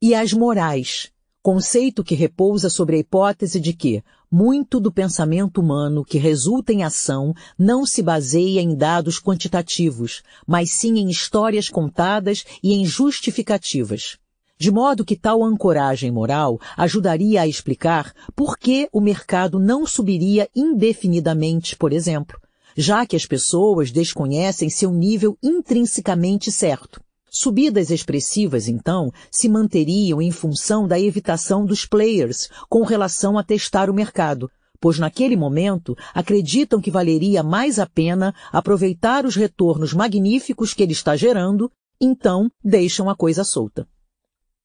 E 0.00 0.14
as 0.14 0.32
morais, 0.32 1.12
conceito 1.42 2.02
que 2.02 2.14
repousa 2.14 2.70
sobre 2.70 2.96
a 2.96 2.98
hipótese 2.98 3.60
de 3.60 3.74
que 3.74 4.02
muito 4.32 4.80
do 4.80 4.90
pensamento 4.90 5.60
humano 5.60 6.06
que 6.06 6.16
resulta 6.16 6.72
em 6.72 6.84
ação 6.84 7.34
não 7.58 7.84
se 7.84 8.02
baseia 8.02 8.62
em 8.62 8.74
dados 8.74 9.20
quantitativos, 9.20 10.22
mas 10.46 10.70
sim 10.70 10.96
em 10.98 11.10
histórias 11.10 11.68
contadas 11.68 12.46
e 12.62 12.72
em 12.72 12.86
justificativas 12.86 14.16
de 14.58 14.72
modo 14.72 15.04
que 15.04 15.14
tal 15.14 15.44
ancoragem 15.44 16.10
moral 16.10 16.58
ajudaria 16.76 17.42
a 17.42 17.46
explicar 17.46 18.12
por 18.34 18.58
que 18.58 18.88
o 18.92 19.00
mercado 19.00 19.58
não 19.60 19.86
subiria 19.86 20.48
indefinidamente, 20.54 21.76
por 21.76 21.92
exemplo, 21.92 22.40
já 22.76 23.06
que 23.06 23.14
as 23.14 23.24
pessoas 23.24 23.92
desconhecem 23.92 24.68
seu 24.68 24.92
nível 24.92 25.38
intrinsecamente 25.42 26.50
certo. 26.50 27.00
Subidas 27.30 27.90
expressivas, 27.90 28.68
então, 28.68 29.12
se 29.30 29.48
manteriam 29.48 30.20
em 30.20 30.30
função 30.30 30.88
da 30.88 30.98
evitação 30.98 31.64
dos 31.64 31.84
players 31.84 32.48
com 32.68 32.82
relação 32.82 33.38
a 33.38 33.44
testar 33.44 33.88
o 33.88 33.94
mercado, 33.94 34.50
pois 34.80 34.98
naquele 34.98 35.36
momento 35.36 35.96
acreditam 36.14 36.80
que 36.80 36.90
valeria 36.90 37.42
mais 37.42 37.78
a 37.78 37.86
pena 37.86 38.34
aproveitar 38.50 39.26
os 39.26 39.36
retornos 39.36 39.92
magníficos 39.92 40.72
que 40.72 40.82
ele 40.82 40.92
está 40.92 41.16
gerando, 41.16 41.70
então 42.00 42.50
deixam 42.64 43.10
a 43.10 43.14
coisa 43.14 43.44
solta. 43.44 43.86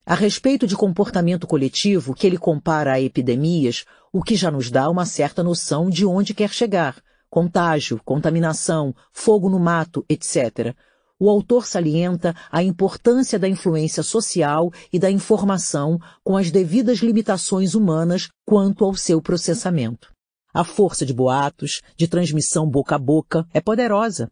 A 0.05 0.15
respeito 0.15 0.67
de 0.67 0.75
comportamento 0.75 1.47
coletivo, 1.47 2.13
que 2.13 2.27
ele 2.27 2.37
compara 2.37 2.91
a 2.91 2.99
epidemias, 2.99 3.85
o 4.11 4.21
que 4.21 4.35
já 4.35 4.51
nos 4.51 4.69
dá 4.69 4.89
uma 4.89 5.05
certa 5.05 5.41
noção 5.41 5.89
de 5.89 6.05
onde 6.05 6.33
quer 6.33 6.49
chegar. 6.49 7.01
Contágio, 7.29 8.01
contaminação, 8.03 8.93
fogo 9.13 9.49
no 9.49 9.57
mato, 9.57 10.05
etc. 10.09 10.75
O 11.17 11.29
autor 11.29 11.65
salienta 11.65 12.35
a 12.51 12.61
importância 12.61 13.39
da 13.39 13.47
influência 13.47 14.03
social 14.03 14.73
e 14.91 14.99
da 14.99 15.09
informação 15.09 15.97
com 16.21 16.35
as 16.35 16.51
devidas 16.51 16.97
limitações 16.97 17.73
humanas 17.73 18.27
quanto 18.45 18.83
ao 18.83 18.93
seu 18.95 19.21
processamento. 19.21 20.11
A 20.53 20.65
força 20.65 21.05
de 21.05 21.13
boatos, 21.13 21.81
de 21.95 22.09
transmissão 22.09 22.69
boca 22.69 22.95
a 22.95 22.99
boca, 22.99 23.47
é 23.53 23.61
poderosa. 23.61 24.29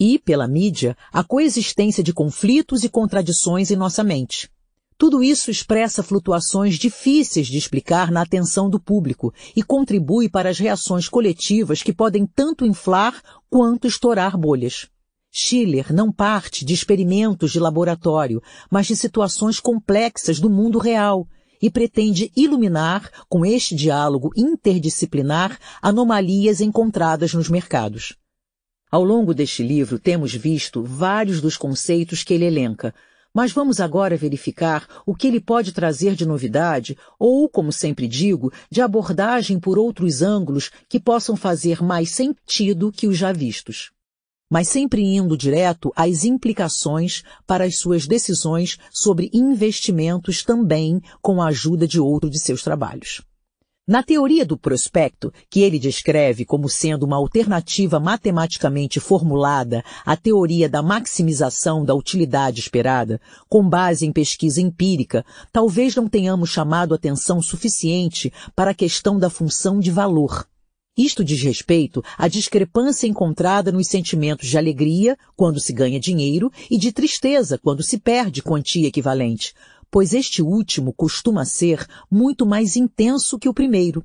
E, 0.00 0.18
pela 0.18 0.48
mídia, 0.48 0.96
a 1.12 1.22
coexistência 1.22 2.02
de 2.02 2.12
conflitos 2.12 2.82
e 2.82 2.88
contradições 2.88 3.70
em 3.70 3.76
nossa 3.76 4.02
mente. 4.02 4.50
Tudo 5.02 5.20
isso 5.20 5.50
expressa 5.50 6.00
flutuações 6.00 6.76
difíceis 6.76 7.48
de 7.48 7.58
explicar 7.58 8.12
na 8.12 8.22
atenção 8.22 8.70
do 8.70 8.78
público 8.78 9.34
e 9.56 9.60
contribui 9.60 10.28
para 10.28 10.48
as 10.48 10.60
reações 10.60 11.08
coletivas 11.08 11.82
que 11.82 11.92
podem 11.92 12.24
tanto 12.24 12.64
inflar 12.64 13.20
quanto 13.50 13.88
estourar 13.88 14.38
bolhas. 14.38 14.86
Schiller 15.28 15.92
não 15.92 16.12
parte 16.12 16.64
de 16.64 16.72
experimentos 16.72 17.50
de 17.50 17.58
laboratório, 17.58 18.40
mas 18.70 18.86
de 18.86 18.94
situações 18.94 19.58
complexas 19.58 20.38
do 20.38 20.48
mundo 20.48 20.78
real 20.78 21.26
e 21.60 21.68
pretende 21.68 22.30
iluminar, 22.36 23.10
com 23.28 23.44
este 23.44 23.74
diálogo 23.74 24.30
interdisciplinar, 24.36 25.58
anomalias 25.82 26.60
encontradas 26.60 27.34
nos 27.34 27.48
mercados. 27.48 28.14
Ao 28.88 29.02
longo 29.02 29.34
deste 29.34 29.64
livro 29.64 29.98
temos 29.98 30.32
visto 30.32 30.80
vários 30.80 31.40
dos 31.40 31.56
conceitos 31.56 32.22
que 32.22 32.34
ele 32.34 32.44
elenca, 32.44 32.94
mas 33.34 33.52
vamos 33.52 33.80
agora 33.80 34.16
verificar 34.16 34.86
o 35.06 35.14
que 35.14 35.26
ele 35.26 35.40
pode 35.40 35.72
trazer 35.72 36.14
de 36.14 36.26
novidade 36.26 36.96
ou, 37.18 37.48
como 37.48 37.72
sempre 37.72 38.06
digo, 38.06 38.52
de 38.70 38.80
abordagem 38.80 39.58
por 39.58 39.78
outros 39.78 40.20
ângulos 40.22 40.70
que 40.88 41.00
possam 41.00 41.34
fazer 41.36 41.82
mais 41.82 42.10
sentido 42.10 42.92
que 42.92 43.06
os 43.06 43.16
já 43.16 43.32
vistos. 43.32 43.90
Mas 44.50 44.68
sempre 44.68 45.02
indo 45.02 45.36
direto 45.36 45.90
às 45.96 46.24
implicações 46.24 47.22
para 47.46 47.64
as 47.64 47.78
suas 47.78 48.06
decisões 48.06 48.76
sobre 48.90 49.30
investimentos 49.32 50.44
também 50.44 51.00
com 51.22 51.40
a 51.40 51.48
ajuda 51.48 51.88
de 51.88 51.98
outro 51.98 52.28
de 52.28 52.38
seus 52.38 52.62
trabalhos. 52.62 53.22
Na 53.84 54.00
teoria 54.00 54.46
do 54.46 54.56
prospecto, 54.56 55.32
que 55.50 55.60
ele 55.60 55.76
descreve 55.76 56.44
como 56.44 56.68
sendo 56.68 57.02
uma 57.02 57.16
alternativa 57.16 57.98
matematicamente 57.98 59.00
formulada 59.00 59.82
à 60.06 60.16
teoria 60.16 60.68
da 60.68 60.80
maximização 60.80 61.84
da 61.84 61.92
utilidade 61.92 62.60
esperada, 62.60 63.20
com 63.48 63.68
base 63.68 64.06
em 64.06 64.12
pesquisa 64.12 64.60
empírica, 64.60 65.26
talvez 65.52 65.96
não 65.96 66.08
tenhamos 66.08 66.50
chamado 66.50 66.94
atenção 66.94 67.42
suficiente 67.42 68.32
para 68.54 68.70
a 68.70 68.74
questão 68.74 69.18
da 69.18 69.28
função 69.28 69.80
de 69.80 69.90
valor. 69.90 70.46
Isto 70.96 71.24
diz 71.24 71.42
respeito 71.42 72.04
à 72.16 72.28
discrepância 72.28 73.08
encontrada 73.08 73.72
nos 73.72 73.88
sentimentos 73.88 74.48
de 74.48 74.58
alegria 74.58 75.18
quando 75.34 75.58
se 75.58 75.72
ganha 75.72 75.98
dinheiro 75.98 76.52
e 76.70 76.78
de 76.78 76.92
tristeza 76.92 77.58
quando 77.58 77.82
se 77.82 77.98
perde 77.98 78.42
quantia 78.42 78.86
equivalente, 78.86 79.54
pois 79.92 80.14
este 80.14 80.40
último 80.40 80.90
costuma 80.94 81.44
ser 81.44 81.86
muito 82.10 82.46
mais 82.46 82.76
intenso 82.76 83.38
que 83.38 83.46
o 83.46 83.52
primeiro. 83.52 84.02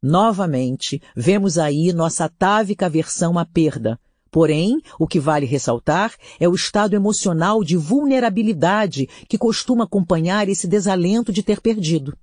Novamente, 0.00 1.02
vemos 1.16 1.58
aí 1.58 1.92
nossa 1.92 2.26
atávica 2.26 2.86
aversão 2.86 3.36
à 3.36 3.44
perda. 3.44 3.98
Porém, 4.30 4.80
o 5.00 5.06
que 5.06 5.18
vale 5.18 5.44
ressaltar 5.44 6.14
é 6.38 6.48
o 6.48 6.54
estado 6.54 6.94
emocional 6.94 7.64
de 7.64 7.76
vulnerabilidade 7.76 9.08
que 9.28 9.36
costuma 9.36 9.82
acompanhar 9.82 10.48
esse 10.48 10.68
desalento 10.68 11.32
de 11.32 11.42
ter 11.42 11.60
perdido. 11.60 12.16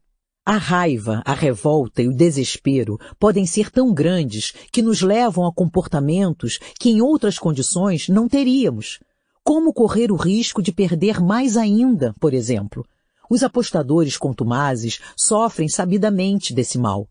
A 0.45 0.55
raiva, 0.55 1.21
a 1.25 1.33
revolta 1.33 2.01
e 2.01 2.07
o 2.07 2.15
desespero 2.15 2.97
podem 3.19 3.45
ser 3.45 3.69
tão 3.69 3.93
grandes 3.93 4.53
que 4.71 4.81
nos 4.81 5.01
levam 5.01 5.45
a 5.45 5.53
comportamentos 5.53 6.57
que 6.79 6.89
em 6.89 7.01
outras 7.01 7.37
condições 7.37 8.07
não 8.07 8.29
teríamos. 8.29 8.99
Como 9.43 9.73
correr 9.73 10.09
o 10.09 10.15
risco 10.15 10.61
de 10.61 10.71
perder 10.71 11.19
mais 11.19 11.57
ainda, 11.57 12.13
por 12.17 12.33
exemplo? 12.33 12.85
Os 13.33 13.41
apostadores 13.41 14.15
contumazes 14.15 14.99
sofrem 15.17 15.67
sabidamente 15.67 16.53
desse 16.53 16.77
mal. 16.77 17.09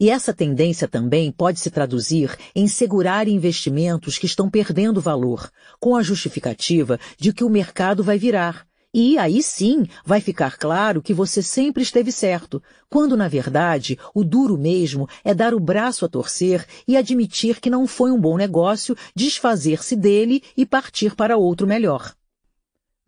E 0.00 0.08
essa 0.08 0.32
tendência 0.32 0.86
também 0.86 1.32
pode 1.32 1.58
se 1.58 1.68
traduzir 1.68 2.38
em 2.54 2.68
segurar 2.68 3.26
investimentos 3.26 4.18
que 4.18 4.26
estão 4.26 4.48
perdendo 4.48 5.00
valor, 5.00 5.50
com 5.80 5.96
a 5.96 6.02
justificativa 6.04 7.00
de 7.18 7.32
que 7.32 7.42
o 7.42 7.50
mercado 7.50 8.04
vai 8.04 8.16
virar. 8.16 8.68
E 8.94 9.18
aí 9.18 9.42
sim 9.42 9.84
vai 10.06 10.20
ficar 10.20 10.56
claro 10.58 11.02
que 11.02 11.12
você 11.12 11.42
sempre 11.42 11.82
esteve 11.82 12.12
certo, 12.12 12.62
quando 12.88 13.16
na 13.16 13.26
verdade 13.26 13.98
o 14.14 14.22
duro 14.22 14.56
mesmo 14.56 15.08
é 15.24 15.34
dar 15.34 15.54
o 15.54 15.58
braço 15.58 16.04
a 16.04 16.08
torcer 16.08 16.64
e 16.86 16.96
admitir 16.96 17.58
que 17.58 17.68
não 17.68 17.84
foi 17.84 18.12
um 18.12 18.20
bom 18.20 18.36
negócio, 18.36 18.96
desfazer-se 19.12 19.96
dele 19.96 20.40
e 20.56 20.64
partir 20.64 21.16
para 21.16 21.36
outro 21.36 21.66
melhor 21.66 22.14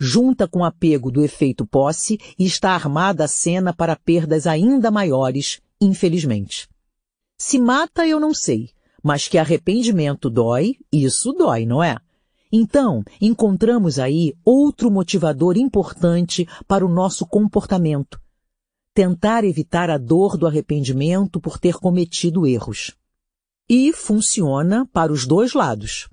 junta 0.00 0.48
com 0.48 0.64
apego 0.64 1.10
do 1.10 1.22
efeito 1.22 1.66
posse 1.66 2.18
e 2.38 2.46
está 2.46 2.70
armada 2.70 3.24
a 3.24 3.28
cena 3.28 3.74
para 3.74 3.94
perdas 3.94 4.46
ainda 4.46 4.90
maiores, 4.90 5.60
infelizmente. 5.78 6.66
Se 7.38 7.58
mata 7.58 8.06
eu 8.06 8.18
não 8.18 8.32
sei, 8.32 8.70
mas 9.02 9.28
que 9.28 9.36
arrependimento 9.36 10.30
dói, 10.30 10.76
isso 10.90 11.32
dói, 11.32 11.66
não 11.66 11.82
é? 11.82 11.98
Então, 12.50 13.04
encontramos 13.20 13.98
aí 13.98 14.34
outro 14.42 14.90
motivador 14.90 15.56
importante 15.58 16.48
para 16.66 16.84
o 16.84 16.88
nosso 16.88 17.26
comportamento. 17.26 18.18
Tentar 18.94 19.44
evitar 19.44 19.90
a 19.90 19.98
dor 19.98 20.36
do 20.36 20.46
arrependimento 20.46 21.40
por 21.40 21.58
ter 21.58 21.74
cometido 21.74 22.46
erros. 22.46 22.96
E 23.68 23.92
funciona 23.92 24.84
para 24.92 25.12
os 25.12 25.26
dois 25.26 25.52
lados 25.52 26.08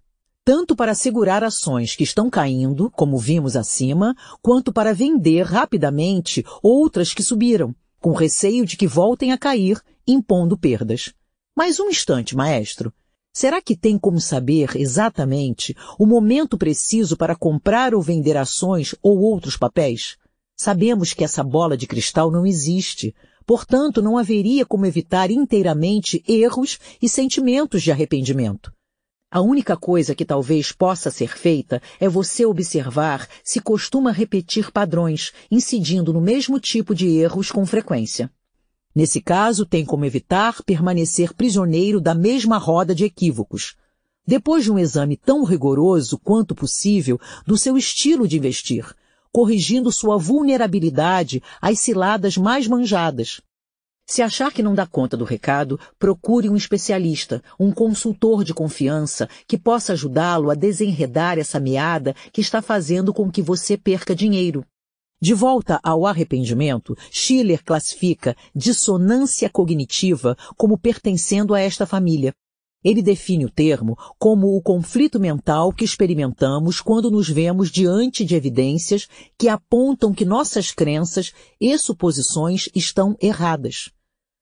tanto 0.47 0.78
para 0.78 0.96
segurar 0.96 1.44
ações 1.44 1.94
que 1.94 2.06
estão 2.06 2.30
caindo, 2.30 2.90
como 2.92 3.17
vimos 3.17 3.58
acima, 3.58 4.15
quanto 4.42 4.72
para 4.72 4.94
vender 4.94 5.44
rapidamente 5.44 6.42
outras 6.63 7.13
que 7.13 7.22
subiram, 7.22 7.76
com 7.99 8.13
receio 8.13 8.65
de 8.65 8.78
que 8.78 8.88
voltem 8.88 9.33
a 9.33 9.38
cair, 9.38 9.78
impondo 10.08 10.58
perdas. 10.58 11.13
Mas 11.53 11.81
um 11.81 11.90
instante, 11.90 12.33
maestro. 12.33 12.94
Será 13.33 13.62
que 13.62 13.76
tem 13.76 13.99
como 13.99 14.22
saber 14.22 14.78
exatamente 14.78 15.76
o 15.99 16.06
momento 16.06 16.58
preciso 16.58 17.17
para 17.17 17.35
comprar 17.35 17.94
ou 17.94 18.01
vender 18.01 18.38
ações 18.38 18.96
ou 19.03 19.19
outros 19.19 19.58
papéis? 19.58 20.15
Sabemos 20.56 21.12
que 21.12 21.26
essa 21.26 21.44
bola 21.44 21.76
de 21.76 21.85
cristal 21.85 22.31
não 22.31 22.46
existe, 22.46 23.13
portanto 23.46 24.01
não 24.01 24.17
haveria 24.17 24.65
como 24.65 24.85
evitar 24.85 25.30
inteiramente 25.30 26.24
erros 26.26 26.80
e 27.01 27.10
sentimentos 27.10 27.83
de 27.83 27.92
arrependimento. 27.92 28.72
A 29.30 29.42
única 29.42 29.76
coisa 29.76 30.16
que 30.16 30.24
talvez 30.24 30.72
possa 30.72 31.12
ser 31.12 31.38
feita 31.38 31.82
é 32.00 32.08
você 32.08 32.46
observar 32.46 33.28
se 33.44 33.60
costuma 33.60 34.10
repetir 34.10 34.72
padrões, 34.72 35.34
incidindo 35.52 36.14
no 36.14 36.22
mesmo 36.22 36.62
tipo 36.62 36.96
de 36.96 37.10
erros 37.10 37.52
com 37.52 37.66
frequência. 37.66 38.32
Nesse 38.96 39.20
caso, 39.20 39.66
tem 39.66 39.84
como 39.84 40.06
evitar 40.06 40.64
permanecer 40.64 41.34
prisioneiro 41.34 42.00
da 42.00 42.16
mesma 42.16 42.58
roda 42.58 42.96
de 42.96 43.04
equívocos. 43.04 43.76
Depois 44.26 44.64
de 44.64 44.72
um 44.72 44.80
exame 44.80 45.18
tão 45.18 45.44
rigoroso 45.44 46.18
quanto 46.18 46.56
possível 46.56 47.20
do 47.46 47.58
seu 47.58 47.78
estilo 47.78 48.30
de 48.30 48.38
investir, 48.38 48.96
corrigindo 49.30 49.92
sua 49.92 50.18
vulnerabilidade 50.18 51.44
às 51.62 51.80
ciladas 51.82 52.38
mais 52.38 52.66
manjadas, 52.66 53.42
se 54.10 54.22
achar 54.22 54.54
que 54.54 54.64
não 54.64 54.74
dá 54.74 54.88
conta 54.88 55.18
do 55.18 55.26
recado, 55.26 55.78
procure 56.00 56.50
um 56.50 56.56
especialista, 56.56 57.44
um 57.60 57.74
consultor 57.74 58.42
de 58.42 58.54
confiança 58.54 59.28
que 59.46 59.58
possa 59.58 59.92
ajudá-lo 59.92 60.50
a 60.50 60.56
desenredar 60.56 61.38
essa 61.38 61.60
meada 61.60 62.16
que 62.32 62.40
está 62.40 62.62
fazendo 62.62 63.14
com 63.14 63.30
que 63.30 63.42
você 63.42 63.76
perca 63.76 64.16
dinheiro. 64.16 64.66
De 65.22 65.34
volta 65.34 65.78
ao 65.84 66.06
arrependimento, 66.06 66.96
Schiller 67.12 67.62
classifica 67.66 68.34
dissonância 68.56 69.50
cognitiva 69.50 70.38
como 70.56 70.78
pertencendo 70.78 71.54
a 71.54 71.60
esta 71.60 71.86
família. 71.86 72.34
Ele 72.84 73.02
define 73.02 73.44
o 73.44 73.50
termo 73.50 73.98
como 74.18 74.56
o 74.56 74.62
conflito 74.62 75.20
mental 75.20 75.74
que 75.74 75.84
experimentamos 75.84 76.80
quando 76.80 77.12
nos 77.12 77.28
vemos 77.28 77.70
diante 77.70 78.24
de 78.24 78.36
evidências 78.36 79.10
que 79.38 79.50
apontam 79.50 80.14
que 80.14 80.24
nossas 80.24 80.72
crenças 80.72 81.34
e 81.60 81.78
suposições 81.78 82.70
estão 82.74 83.18
erradas. 83.20 83.92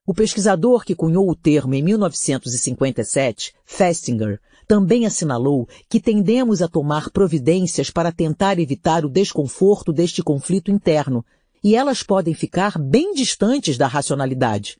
O 0.07 0.13
pesquisador 0.13 0.85
que 0.85 0.93
cunhou 0.93 1.27
o 1.27 1.35
termo 1.35 1.73
em 1.73 1.81
1957, 1.81 3.55
Festinger, 3.65 4.39
também 4.67 5.03
assinalou 5.03 5.67
que 5.89 5.99
tendemos 5.99 6.61
a 6.61 6.67
tomar 6.67 7.09
providências 7.09 7.89
para 7.89 8.11
tentar 8.11 8.59
evitar 8.59 9.03
o 9.03 9.09
desconforto 9.09 9.91
deste 9.91 10.21
conflito 10.21 10.69
interno, 10.69 11.25
e 11.63 11.75
elas 11.75 12.03
podem 12.03 12.35
ficar 12.35 12.77
bem 12.77 13.15
distantes 13.15 13.79
da 13.79 13.87
racionalidade. 13.87 14.77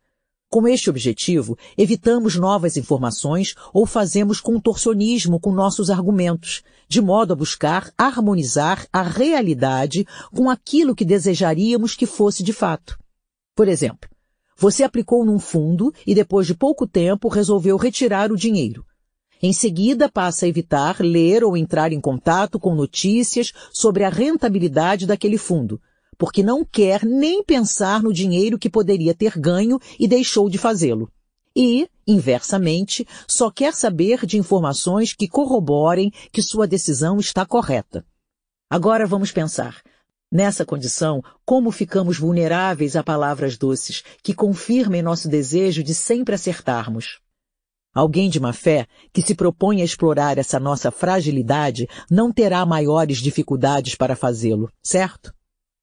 Com 0.48 0.68
este 0.68 0.92
objetivo, 0.92 1.58
evitamos 1.76 2.36
novas 2.36 2.78
informações 2.78 3.56
ou 3.74 3.88
fazemos 3.88 4.40
contorcionismo 4.40 5.40
com 5.40 5.52
nossos 5.52 5.90
argumentos, 5.90 6.62
de 6.88 7.02
modo 7.02 7.34
a 7.34 7.36
buscar 7.36 7.92
harmonizar 7.98 8.86
a 8.94 9.02
realidade 9.02 10.06
com 10.32 10.52
aquilo 10.52 10.94
que 10.94 11.04
desejaríamos 11.04 11.96
que 11.96 12.06
fosse 12.06 12.44
de 12.44 12.54
fato. 12.54 12.96
Por 13.56 13.68
exemplo, 13.68 14.08
você 14.56 14.84
aplicou 14.84 15.26
num 15.26 15.40
fundo 15.40 15.94
e 16.06 16.16
depois 16.16 16.48
de 16.48 16.54
pouco 16.54 16.88
tempo 16.88 17.28
resolveu 17.28 17.78
retirar 17.78 18.32
o 18.32 18.38
dinheiro. 18.38 18.86
Em 19.42 19.52
seguida, 19.52 20.10
passa 20.10 20.46
a 20.46 20.50
evitar 20.50 21.02
ler 21.02 21.44
ou 21.44 21.58
entrar 21.58 21.92
em 21.92 22.00
contato 22.00 22.60
com 22.60 22.74
notícias 22.74 23.52
sobre 23.72 24.04
a 24.04 24.10
rentabilidade 24.10 25.06
daquele 25.06 25.38
fundo, 25.38 25.82
porque 26.18 26.42
não 26.42 26.64
quer 26.64 27.04
nem 27.04 27.44
pensar 27.44 28.02
no 28.02 28.14
dinheiro 28.14 28.58
que 28.58 28.70
poderia 28.70 29.14
ter 29.14 29.38
ganho 29.38 29.80
e 30.00 30.08
deixou 30.08 30.50
de 30.50 30.58
fazê-lo. 30.58 31.12
E, 31.56 31.88
inversamente, 32.08 33.08
só 33.28 33.50
quer 33.50 33.74
saber 33.74 34.26
de 34.26 34.38
informações 34.38 35.14
que 35.14 35.28
corroborem 35.28 36.12
que 36.32 36.42
sua 36.42 36.68
decisão 36.68 37.18
está 37.18 37.46
correta. 37.46 38.06
Agora 38.70 39.06
vamos 39.06 39.32
pensar. 39.32 39.82
Nessa 40.32 40.66
condição, 40.66 41.22
como 41.46 41.72
ficamos 41.72 42.18
vulneráveis 42.18 42.96
a 42.96 43.04
palavras 43.04 43.58
doces 43.58 44.04
que 44.24 44.34
confirmem 44.34 45.02
nosso 45.02 45.30
desejo 45.30 45.84
de 45.84 45.94
sempre 45.94 46.36
acertarmos? 46.36 47.20
Alguém 47.94 48.30
de 48.30 48.40
má 48.40 48.52
fé 48.52 48.88
que 49.14 49.22
se 49.22 49.34
propõe 49.34 49.82
a 49.82 49.86
explorar 49.86 50.38
essa 50.38 50.60
nossa 50.60 50.92
fragilidade 50.92 51.88
não 52.12 52.32
terá 52.32 52.66
maiores 52.66 53.20
dificuldades 53.20 53.96
para 53.96 54.16
fazê-lo, 54.16 54.70
certo? 54.84 55.34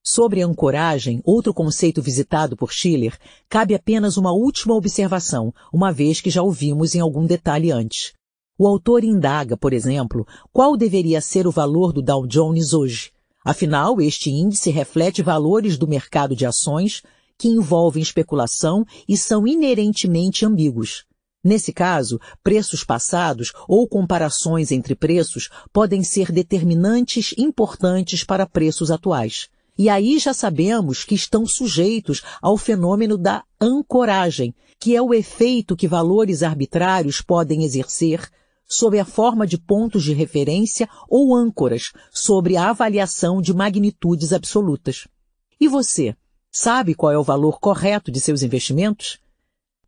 Sobre 0.05 0.43
ancoragem, 0.43 1.23
outro 1.25 1.55
conceito 1.55 2.03
visitado 2.03 2.57
por 2.57 2.73
Schiller, 2.73 3.17
cabe 3.49 3.75
apenas 3.75 4.17
uma 4.17 4.33
última 4.33 4.75
observação, 4.75 5.55
uma 5.73 5.93
vez 5.93 6.21
que 6.21 6.29
já 6.29 6.43
ouvimos 6.43 6.95
em 6.95 7.01
algum 7.01 7.25
detalhe 7.25 7.71
antes. 7.71 8.13
O 8.59 8.67
autor 8.67 9.05
indaga, 9.05 9.57
por 9.57 9.73
exemplo, 9.73 10.27
qual 10.53 10.77
deveria 10.77 11.21
ser 11.21 11.47
o 11.47 11.53
valor 11.53 11.93
do 11.93 12.03
Dow 12.03 12.27
Jones 12.27 12.75
hoje. 12.75 13.13
Afinal, 13.45 14.01
este 14.01 14.31
índice 14.31 14.71
reflete 14.71 15.23
valores 15.23 15.77
do 15.77 15.89
mercado 15.89 16.37
de 16.37 16.47
ações 16.47 17.03
que 17.37 17.49
envolvem 17.49 18.03
especulação 18.03 18.85
e 19.09 19.17
são 19.17 19.47
inerentemente 19.47 20.47
ambíguos. 20.47 21.05
Nesse 21.45 21.73
caso, 21.73 22.21
preços 22.41 22.85
passados 22.85 23.53
ou 23.67 23.89
comparações 23.89 24.71
entre 24.71 24.95
preços 24.95 25.49
podem 25.73 26.05
ser 26.05 26.31
determinantes 26.31 27.35
importantes 27.37 28.23
para 28.23 28.47
preços 28.47 28.93
atuais. 28.93 29.49
E 29.77 29.89
aí 29.89 30.21
já 30.21 30.33
sabemos 30.33 31.03
que 31.03 31.17
estão 31.17 31.45
sujeitos 31.45 32.23
ao 32.41 32.57
fenômeno 32.57 33.19
da 33.19 33.43
ancoragem, 33.61 34.55
que 34.79 34.95
é 34.95 35.03
o 35.03 35.13
efeito 35.13 35.75
que 35.75 35.89
valores 35.89 36.45
arbitrários 36.45 37.21
podem 37.21 37.65
exercer 37.65 38.31
sob 38.69 38.99
a 38.99 39.05
forma 39.05 39.47
de 39.47 39.59
pontos 39.59 40.03
de 40.03 40.13
referência 40.13 40.89
ou 41.09 41.35
âncoras 41.35 41.93
sobre 42.11 42.57
a 42.57 42.71
avaliação 42.71 43.41
de 43.41 43.53
magnitudes 43.53 44.33
absolutas. 44.33 45.07
E 45.61 45.69
você, 45.69 46.17
sabe 46.51 46.95
qual 46.95 47.13
é 47.13 47.19
o 47.19 47.23
valor 47.23 47.61
correto 47.61 48.11
de 48.11 48.21
seus 48.21 48.43
investimentos? 48.43 49.19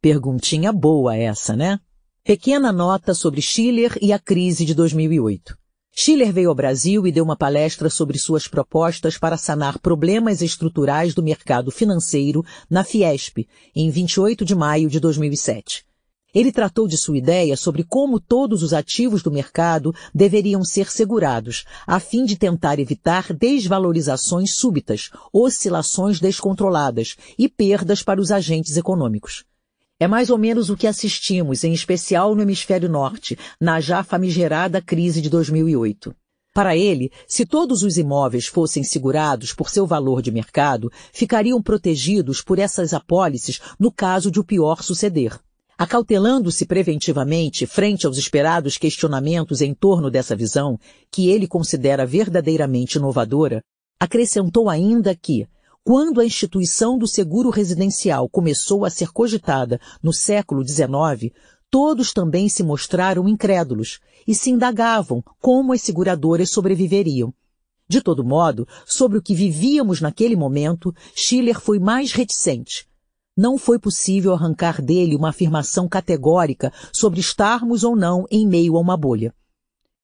Perguntinha 0.01 0.73
boa 0.73 1.17
essa, 1.17 1.57
né? 1.57 1.81
Pequena 2.23 2.73
nota 2.73 3.13
sobre 3.15 3.43
Schiller 3.43 3.99
e 4.01 4.13
a 4.13 4.19
crise 4.19 4.65
de 4.65 4.75
2008. 4.75 5.57
Schiller 5.97 6.33
veio 6.33 6.49
ao 6.49 6.55
Brasil 6.55 7.07
e 7.07 7.13
deu 7.13 7.23
uma 7.23 7.37
palestra 7.37 7.89
sobre 7.89 8.19
suas 8.19 8.49
propostas 8.49 9.17
para 9.17 9.37
sanar 9.37 9.79
problemas 9.79 10.43
estruturais 10.43 11.15
do 11.15 11.23
mercado 11.23 11.71
financeiro 11.71 12.45
na 12.69 12.83
Fiesp, 12.83 13.47
em 13.75 13.91
28 13.91 14.45
de 14.45 14.57
maio 14.57 14.91
de 14.91 14.99
2007. 14.99 15.87
Ele 16.35 16.51
tratou 16.51 16.89
de 16.89 16.97
sua 16.97 17.17
ideia 17.17 17.57
sobre 17.57 17.85
como 17.85 18.19
todos 18.19 18.63
os 18.65 18.73
ativos 18.73 19.23
do 19.23 19.31
mercado 19.31 19.95
deveriam 20.13 20.65
ser 20.65 20.91
segurados, 20.91 21.65
a 21.87 22.01
fim 22.01 22.25
de 22.25 22.37
tentar 22.37 22.81
evitar 22.81 23.33
desvalorizações 23.33 24.55
súbitas, 24.55 25.11
oscilações 25.33 26.19
descontroladas 26.19 27.17
e 27.39 27.49
perdas 27.49 28.03
para 28.03 28.21
os 28.21 28.33
agentes 28.33 28.77
econômicos. 28.77 29.45
É 30.01 30.09
mais 30.09 30.29
ou 30.29 30.37
menos 30.37 30.71
o 30.71 30.77
que 30.77 30.89
assistimos, 30.89 31.63
em 31.63 31.73
especial 31.73 32.35
no 32.35 32.43
hemisfério 32.43 32.89
norte, 32.89 33.39
na 33.61 33.81
já 33.81 34.03
famigerada 34.03 34.83
crise 34.83 35.23
de 35.23 35.31
2008. 35.31 36.15
Para 36.53 36.77
ele, 36.77 37.13
se 37.27 37.47
todos 37.47 37.83
os 37.83 37.97
imóveis 37.97 38.47
fossem 38.47 38.83
segurados 38.83 39.53
por 39.53 39.71
seu 39.71 39.87
valor 39.87 40.21
de 40.21 40.33
mercado, 40.33 40.91
ficariam 41.13 41.63
protegidos 41.63 42.41
por 42.41 42.59
essas 42.59 42.93
apólices 42.93 43.61
no 43.79 43.91
caso 43.91 44.31
de 44.31 44.41
o 44.41 44.45
pior 44.45 44.83
suceder. 44.83 45.39
Acautelando-se 45.77 46.67
preventivamente 46.67 47.67
frente 47.67 48.07
aos 48.07 48.17
esperados 48.17 48.79
questionamentos 48.79 49.61
em 49.61 49.75
torno 49.75 50.09
dessa 50.09 50.37
visão, 50.37 50.79
que 51.11 51.29
ele 51.29 51.49
considera 51.49 52.07
verdadeiramente 52.07 52.97
inovadora, 52.97 53.61
acrescentou 53.99 54.69
ainda 54.69 55.17
que, 55.17 55.49
quando 55.83 56.21
a 56.21 56.25
instituição 56.25 56.97
do 56.97 57.09
seguro 57.09 57.51
residencial 57.51 58.29
começou 58.29 58.85
a 58.85 58.91
ser 58.91 59.11
cogitada 59.11 59.81
no 60.01 60.13
século 60.13 60.67
XIX, 60.67 61.33
todos 61.69 62.13
também 62.13 62.49
se 62.49 62.63
mostraram 62.63 63.29
incrédulos 63.29 63.99
e 64.29 64.35
se 64.35 64.51
indagavam 64.51 65.23
como 65.41 65.73
as 65.73 65.83
seguradoras 65.83 66.51
sobreviveriam. 66.51 67.35
De 67.89 68.01
todo 68.01 68.25
modo, 68.25 68.67
sobre 68.87 69.19
o 69.19 69.23
que 69.23 69.35
vivíamos 69.35 70.01
naquele 70.01 70.37
momento, 70.37 70.95
Schiller 71.15 71.61
foi 71.61 71.81
mais 71.81 72.13
reticente. 72.13 72.87
Não 73.37 73.59
foi 73.59 73.81
possível 73.81 74.33
arrancar 74.33 74.81
dele 74.81 75.17
uma 75.17 75.31
afirmação 75.31 75.89
categórica 75.89 76.73
sobre 76.93 77.19
estarmos 77.19 77.83
ou 77.83 77.97
não 77.97 78.25
em 78.31 78.47
meio 78.47 78.77
a 78.77 78.81
uma 78.81 78.97
bolha. 78.97 79.35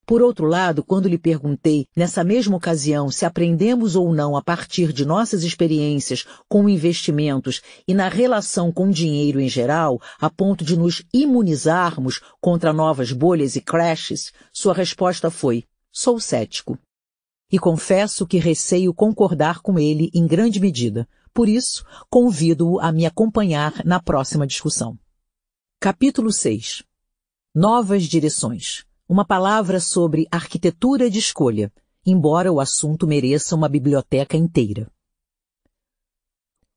Por 0.05 0.21
outro 0.21 0.47
lado, 0.47 0.83
quando 0.83 1.09
lhe 1.09 1.17
perguntei, 1.17 1.87
nessa 1.95 2.25
mesma 2.25 2.57
ocasião, 2.57 3.09
se 3.09 3.25
aprendemos 3.25 3.95
ou 3.95 4.13
não 4.13 4.37
a 4.37 4.43
partir 4.43 4.93
de 4.93 5.05
nossas 5.05 5.45
experiências 5.45 6.27
com 6.49 6.69
investimentos 6.69 7.63
e 7.87 7.95
na 7.95 8.09
relação 8.09 8.73
com 8.73 8.91
dinheiro 8.91 9.39
em 9.39 9.49
geral, 9.49 10.01
a 10.19 10.29
ponto 10.29 10.65
de 10.65 10.77
nos 10.77 11.05
imunizarmos 11.15 12.21
contra 12.41 12.73
novas 12.73 13.13
bolhas 13.13 13.55
e 13.55 13.61
crashes, 13.61 14.33
sua 14.53 14.75
resposta 14.75 15.31
foi: 15.31 15.63
sou 15.93 16.19
cético. 16.19 16.77
E 17.53 17.61
confesso 17.61 18.27
que 18.27 18.39
receio 18.39 18.93
concordar 18.93 19.61
com 19.61 19.79
ele 19.79 20.11
em 20.13 20.27
grande 20.27 20.59
medida. 20.59 21.07
Por 21.33 21.49
isso, 21.49 21.85
convido-o 22.09 22.81
a 22.81 22.93
me 22.93 23.07
acompanhar 23.07 23.85
na 23.85 24.01
próxima 24.01 24.47
discussão. 24.47 24.99
Capítulo 25.79 26.33
6 26.33 26.83
Novas 27.55 28.05
direções 28.05 28.85
uma 29.11 29.25
palavra 29.25 29.81
sobre 29.81 30.29
arquitetura 30.31 31.11
de 31.11 31.19
escolha, 31.19 31.73
embora 32.07 32.53
o 32.53 32.61
assunto 32.61 33.09
mereça 33.09 33.57
uma 33.57 33.69
biblioteca 33.69 34.37
inteira. 34.37 34.89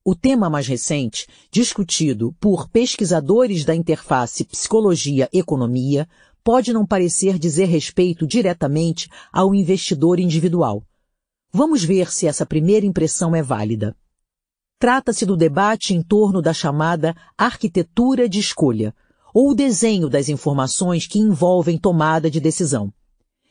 O 0.03 0.16
tema 0.16 0.50
mais 0.50 0.66
recente, 0.66 1.28
discutido 1.52 2.34
por 2.40 2.68
pesquisadores 2.69 3.64
da 3.64 3.76
interface 3.76 4.44
psicologia-economia, 4.46 6.10
pode 6.44 6.74
não 6.74 6.88
parecer 6.88 7.38
dizer 7.38 7.66
respeito 7.66 8.26
diretamente 8.26 9.08
ao 9.32 9.53
investidor 9.53 10.19
individual. 10.19 10.84
Vamos 11.52 11.84
ver 11.84 12.12
se 12.12 12.26
essa 12.26 12.48
primeira 12.48 12.84
impressão 12.84 13.36
é 13.36 13.44
válida. 13.44 13.96
Trata-se 14.83 15.26
do 15.26 15.38
debate 15.38 15.94
em 15.94 16.01
torno 16.01 16.42
da 16.42 16.51
chamada 16.51 17.16
arquitetura 17.38 18.28
de 18.28 18.38
escolha, 18.38 18.94
ou 19.33 19.51
o 19.51 19.56
desenho 19.56 20.10
das 20.10 20.28
informações 20.28 21.08
que 21.08 21.19
envolvem 21.19 21.78
tomada 21.78 22.30
de 22.30 22.42
decisão. 22.42 22.92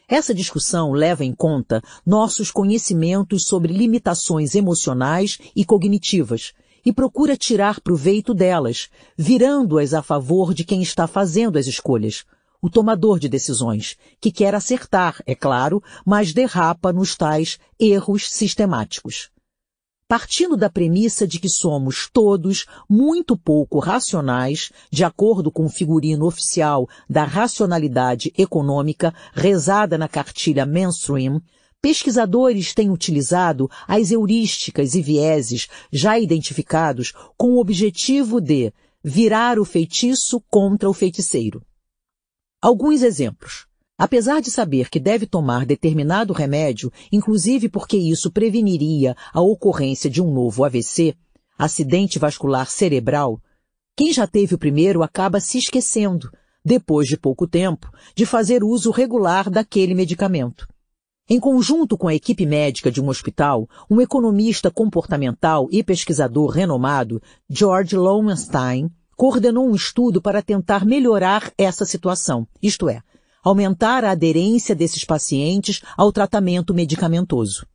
Essa 0.06 0.34
discussão 0.34 0.92
leva 0.92 1.24
em 1.24 1.34
conta 1.34 1.80
nossos 2.04 2.50
conhecimentos 2.50 3.44
sobre 3.46 3.72
limitações 3.72 4.54
emocionais 4.54 5.38
e 5.56 5.64
cognitivas 5.64 6.52
e 6.84 6.92
procura 6.92 7.34
tirar 7.34 7.80
proveito 7.80 8.34
delas, 8.34 8.90
virando-as 9.16 9.94
a 9.94 10.02
favor 10.02 10.52
de 10.52 10.64
quem 10.64 10.82
está 10.82 11.06
fazendo 11.06 11.58
as 11.58 11.66
escolhas, 11.66 12.26
o 12.60 12.68
tomador 12.68 13.18
de 13.18 13.30
decisões, 13.30 13.96
que 14.20 14.30
quer 14.30 14.54
acertar, 14.54 15.22
é 15.24 15.34
claro, 15.34 15.82
mas 16.04 16.34
derrapa 16.34 16.92
nos 16.92 17.16
tais 17.16 17.58
erros 17.80 18.28
sistemáticos 18.28 19.32
partindo 20.12 20.58
da 20.58 20.68
premissa 20.68 21.26
de 21.26 21.40
que 21.40 21.48
somos 21.48 22.06
todos 22.12 22.66
muito 22.86 23.34
pouco 23.34 23.78
racionais, 23.78 24.70
de 24.90 25.04
acordo 25.04 25.50
com 25.50 25.64
o 25.64 25.70
figurino 25.70 26.26
oficial 26.26 26.86
da 27.08 27.24
racionalidade 27.24 28.30
econômica 28.36 29.14
rezada 29.32 29.96
na 29.96 30.08
cartilha 30.08 30.66
mainstream, 30.66 31.40
pesquisadores 31.80 32.74
têm 32.74 32.90
utilizado 32.90 33.70
as 33.88 34.10
heurísticas 34.10 34.94
e 34.94 35.00
vieses 35.00 35.68
já 35.90 36.18
identificados 36.18 37.14
com 37.34 37.52
o 37.52 37.58
objetivo 37.58 38.38
de 38.38 38.70
virar 39.02 39.58
o 39.58 39.64
feitiço 39.64 40.42
contra 40.50 40.90
o 40.90 40.92
feiticeiro. 40.92 41.64
Alguns 42.60 43.00
exemplos. 43.00 43.66
Apesar 44.02 44.42
de 44.42 44.50
saber 44.50 44.90
que 44.90 44.98
deve 44.98 45.26
tomar 45.26 45.64
determinado 45.64 46.32
remédio, 46.32 46.92
inclusive 47.12 47.68
porque 47.68 47.96
isso 47.96 48.32
preveniria 48.32 49.16
a 49.32 49.40
ocorrência 49.40 50.10
de 50.10 50.20
um 50.20 50.34
novo 50.34 50.64
AVC, 50.64 51.14
acidente 51.56 52.18
vascular 52.18 52.68
cerebral, 52.68 53.40
quem 53.96 54.12
já 54.12 54.26
teve 54.26 54.56
o 54.56 54.58
primeiro 54.58 55.04
acaba 55.04 55.38
se 55.38 55.56
esquecendo, 55.56 56.32
depois 56.64 57.06
de 57.06 57.16
pouco 57.16 57.46
tempo, 57.46 57.92
de 58.12 58.26
fazer 58.26 58.64
uso 58.64 58.90
regular 58.90 59.48
daquele 59.48 59.94
medicamento. 59.94 60.66
Em 61.30 61.38
conjunto 61.38 61.96
com 61.96 62.08
a 62.08 62.14
equipe 62.16 62.44
médica 62.44 62.90
de 62.90 63.00
um 63.00 63.08
hospital, 63.08 63.68
um 63.88 64.00
economista 64.00 64.68
comportamental 64.68 65.68
e 65.70 65.80
pesquisador 65.80 66.50
renomado, 66.50 67.22
George 67.48 67.96
Lowenstein, 67.96 68.90
coordenou 69.16 69.64
um 69.64 69.76
estudo 69.76 70.20
para 70.20 70.42
tentar 70.42 70.84
melhorar 70.84 71.52
essa 71.56 71.84
situação, 71.84 72.48
isto 72.60 72.88
é, 72.88 73.00
aumentar 73.42 74.04
a 74.04 74.12
aderência 74.12 74.74
desses 74.74 75.04
pacientes 75.04 75.80
ao 75.96 76.12
tratamento 76.12 76.72
medicamentoso. 76.72 77.66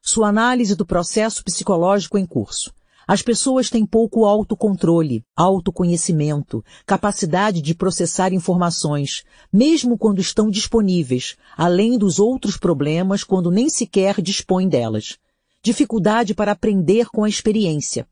Sua 0.00 0.28
análise 0.28 0.76
do 0.76 0.86
processo 0.86 1.42
psicológico 1.42 2.16
em 2.16 2.24
curso. 2.24 2.72
As 3.06 3.20
pessoas 3.20 3.68
têm 3.68 3.84
pouco 3.84 4.24
autocontrole, 4.24 5.22
autoconhecimento, 5.36 6.64
capacidade 6.86 7.60
de 7.60 7.74
processar 7.74 8.32
informações, 8.32 9.24
mesmo 9.52 9.98
quando 9.98 10.20
estão 10.20 10.48
disponíveis, 10.48 11.36
além 11.56 11.98
dos 11.98 12.18
outros 12.18 12.56
problemas 12.56 13.22
quando 13.22 13.50
nem 13.50 13.68
sequer 13.68 14.22
dispõem 14.22 14.68
delas. 14.68 15.18
Dificuldade 15.62 16.34
para 16.34 16.52
aprender 16.52 17.08
com 17.08 17.24
a 17.24 17.28
experiência. 17.28 18.06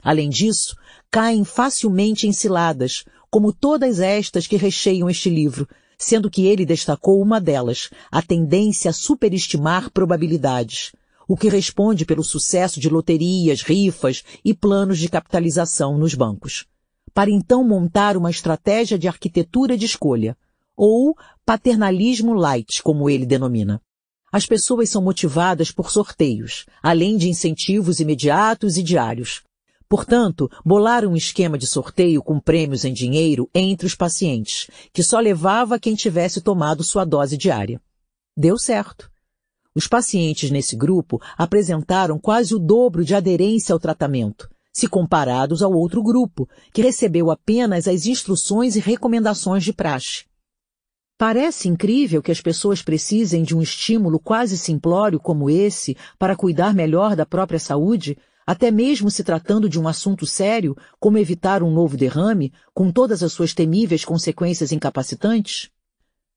Além 0.00 0.28
disso, 0.28 0.76
caem 1.10 1.44
facilmente 1.44 2.28
em 2.28 2.32
ciladas, 2.32 3.04
como 3.28 3.52
todas 3.52 3.98
estas 3.98 4.46
que 4.46 4.56
recheiam 4.56 5.10
este 5.10 5.28
livro, 5.28 5.68
sendo 5.98 6.30
que 6.30 6.46
ele 6.46 6.66
destacou 6.66 7.20
uma 7.20 7.40
delas, 7.40 7.90
a 8.10 8.20
tendência 8.22 8.90
a 8.90 8.94
superestimar 8.94 9.90
probabilidades, 9.90 10.92
o 11.28 11.36
que 11.36 11.48
responde 11.48 12.04
pelo 12.04 12.22
sucesso 12.22 12.78
de 12.78 12.88
loterias, 12.88 13.62
rifas 13.62 14.22
e 14.44 14.54
planos 14.54 14.98
de 14.98 15.08
capitalização 15.08 15.98
nos 15.98 16.14
bancos. 16.14 16.66
Para 17.12 17.30
então 17.30 17.64
montar 17.64 18.16
uma 18.16 18.30
estratégia 18.30 18.98
de 18.98 19.08
arquitetura 19.08 19.76
de 19.76 19.86
escolha, 19.86 20.36
ou 20.76 21.16
paternalismo 21.44 22.34
light, 22.34 22.82
como 22.82 23.08
ele 23.08 23.24
denomina. 23.24 23.80
As 24.30 24.44
pessoas 24.44 24.90
são 24.90 25.02
motivadas 25.02 25.70
por 25.70 25.90
sorteios, 25.90 26.66
além 26.82 27.16
de 27.16 27.28
incentivos 27.28 28.00
imediatos 28.00 28.76
e 28.76 28.82
diários. 28.82 29.42
Portanto, 29.88 30.50
bolaram 30.64 31.12
um 31.12 31.16
esquema 31.16 31.56
de 31.56 31.66
sorteio 31.66 32.22
com 32.22 32.40
prêmios 32.40 32.84
em 32.84 32.92
dinheiro 32.92 33.48
entre 33.54 33.86
os 33.86 33.94
pacientes, 33.94 34.68
que 34.92 35.02
só 35.02 35.20
levava 35.20 35.78
quem 35.78 35.94
tivesse 35.94 36.40
tomado 36.40 36.82
sua 36.82 37.04
dose 37.04 37.36
diária. 37.36 37.80
Deu 38.36 38.58
certo. 38.58 39.10
Os 39.74 39.86
pacientes 39.86 40.50
nesse 40.50 40.74
grupo 40.74 41.20
apresentaram 41.36 42.18
quase 42.18 42.54
o 42.54 42.58
dobro 42.58 43.04
de 43.04 43.14
aderência 43.14 43.72
ao 43.72 43.78
tratamento, 43.78 44.50
se 44.72 44.88
comparados 44.88 45.62
ao 45.62 45.72
outro 45.72 46.02
grupo, 46.02 46.48
que 46.72 46.82
recebeu 46.82 47.30
apenas 47.30 47.86
as 47.86 48.06
instruções 48.06 48.74
e 48.74 48.80
recomendações 48.80 49.62
de 49.62 49.72
praxe. 49.72 50.24
Parece 51.18 51.68
incrível 51.68 52.22
que 52.22 52.32
as 52.32 52.42
pessoas 52.42 52.82
precisem 52.82 53.42
de 53.42 53.56
um 53.56 53.62
estímulo 53.62 54.18
quase 54.18 54.58
simplório 54.58 55.18
como 55.18 55.48
esse 55.48 55.96
para 56.18 56.36
cuidar 56.36 56.74
melhor 56.74 57.16
da 57.16 57.24
própria 57.24 57.58
saúde, 57.58 58.18
até 58.46 58.70
mesmo 58.70 59.10
se 59.10 59.24
tratando 59.24 59.68
de 59.68 59.80
um 59.80 59.88
assunto 59.88 60.24
sério, 60.24 60.76
como 61.00 61.18
evitar 61.18 61.62
um 61.62 61.70
novo 61.70 61.96
derrame, 61.96 62.52
com 62.72 62.92
todas 62.92 63.22
as 63.22 63.32
suas 63.32 63.52
temíveis 63.52 64.04
consequências 64.04 64.70
incapacitantes? 64.70 65.70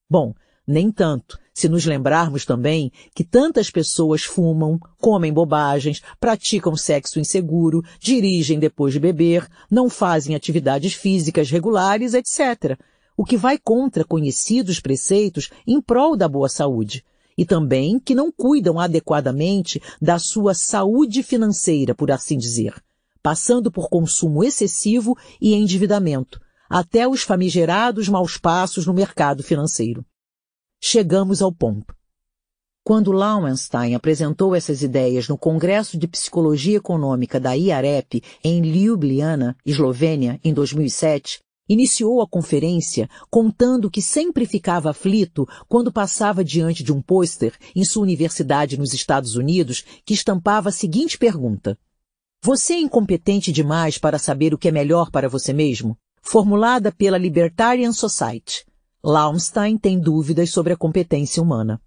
Bom, 0.10 0.34
nem 0.66 0.92
tanto, 0.92 1.38
se 1.54 1.70
nos 1.70 1.86
lembrarmos 1.86 2.46
também 2.46 2.92
que 3.14 3.24
tantas 3.24 3.70
pessoas 3.70 4.24
fumam, 4.24 4.80
comem 5.00 5.32
bobagens, 5.32 6.02
praticam 6.20 6.76
sexo 6.76 7.20
inseguro, 7.20 7.84
dirigem 8.00 8.60
depois 8.60 8.94
de 8.94 9.00
beber, 9.00 9.48
não 9.70 9.90
fazem 9.90 10.36
atividades 10.36 10.94
físicas 10.94 11.52
regulares, 11.52 12.14
etc 12.14 12.80
o 13.20 13.26
que 13.26 13.36
vai 13.36 13.58
contra 13.58 14.06
conhecidos 14.06 14.80
preceitos 14.80 15.50
em 15.68 15.82
prol 15.82 16.16
da 16.16 16.26
boa 16.26 16.48
saúde, 16.48 17.04
e 17.40 17.46
também 17.46 17.98
que 17.98 18.14
não 18.14 18.30
cuidam 18.30 18.78
adequadamente 18.78 19.82
da 20.02 20.20
sua 20.20 20.54
saúde 20.54 21.24
financeira, 21.24 21.96
por 21.96 22.12
assim 22.12 22.38
dizer, 22.38 22.76
passando 23.24 23.72
por 23.72 23.88
consumo 23.88 24.44
excessivo 24.44 25.18
e 25.40 25.54
endividamento, 25.54 26.38
até 26.70 27.08
os 27.08 27.22
famigerados 27.22 28.10
maus 28.10 28.36
passos 28.36 28.86
no 28.86 28.94
mercado 28.94 29.42
financeiro. 29.42 30.06
Chegamos 30.82 31.42
ao 31.42 31.50
ponto. 31.50 31.96
Quando 32.84 33.14
Lauenstein 33.14 33.96
apresentou 33.96 34.54
essas 34.54 34.82
ideias 34.82 35.30
no 35.30 35.38
Congresso 35.38 35.98
de 35.98 36.10
Psicologia 36.10 36.76
Econômica 36.76 37.40
da 37.40 37.54
IAREP 37.54 38.22
em 38.44 38.62
Ljubljana, 38.62 39.56
Eslovênia, 39.66 40.42
em 40.44 40.54
2007, 40.54 41.40
Iniciou 41.69 42.19
a 42.19 42.28
conferência 42.28 43.08
contando 43.30 43.92
que 43.92 44.02
sempre 44.02 44.48
ficava 44.48 44.90
aflito 44.90 45.48
quando 45.68 45.94
passava 45.94 46.44
diante 46.44 46.84
de 46.84 46.92
um 46.92 47.00
pôster 47.00 47.53
em 47.76 47.85
sua 47.85 48.02
universidade 48.02 48.76
nos 48.76 48.92
Estados 48.92 49.35
Unidos 49.35 49.85
que 50.03 50.16
estampava 50.16 50.69
a 50.69 50.72
seguinte 50.72 51.16
pergunta. 51.16 51.78
Você 52.44 52.74
é 52.74 52.80
incompetente 52.80 53.52
demais 53.52 54.00
para 54.00 54.18
saber 54.18 54.52
o 54.52 54.58
que 54.58 54.69
é 54.69 54.72
melhor 54.72 55.12
para 55.12 55.30
você 55.30 55.53
mesmo? 55.53 55.96
Formulada 56.24 56.92
pela 56.92 57.19
Libertarian 57.19 57.92
Society. 57.92 58.66
Laumstein 59.03 59.78
tem 59.78 60.00
dúvidas 60.00 60.50
sobre 60.50 60.74
a 60.74 60.78
competência 60.78 61.42
humana. 61.44 61.80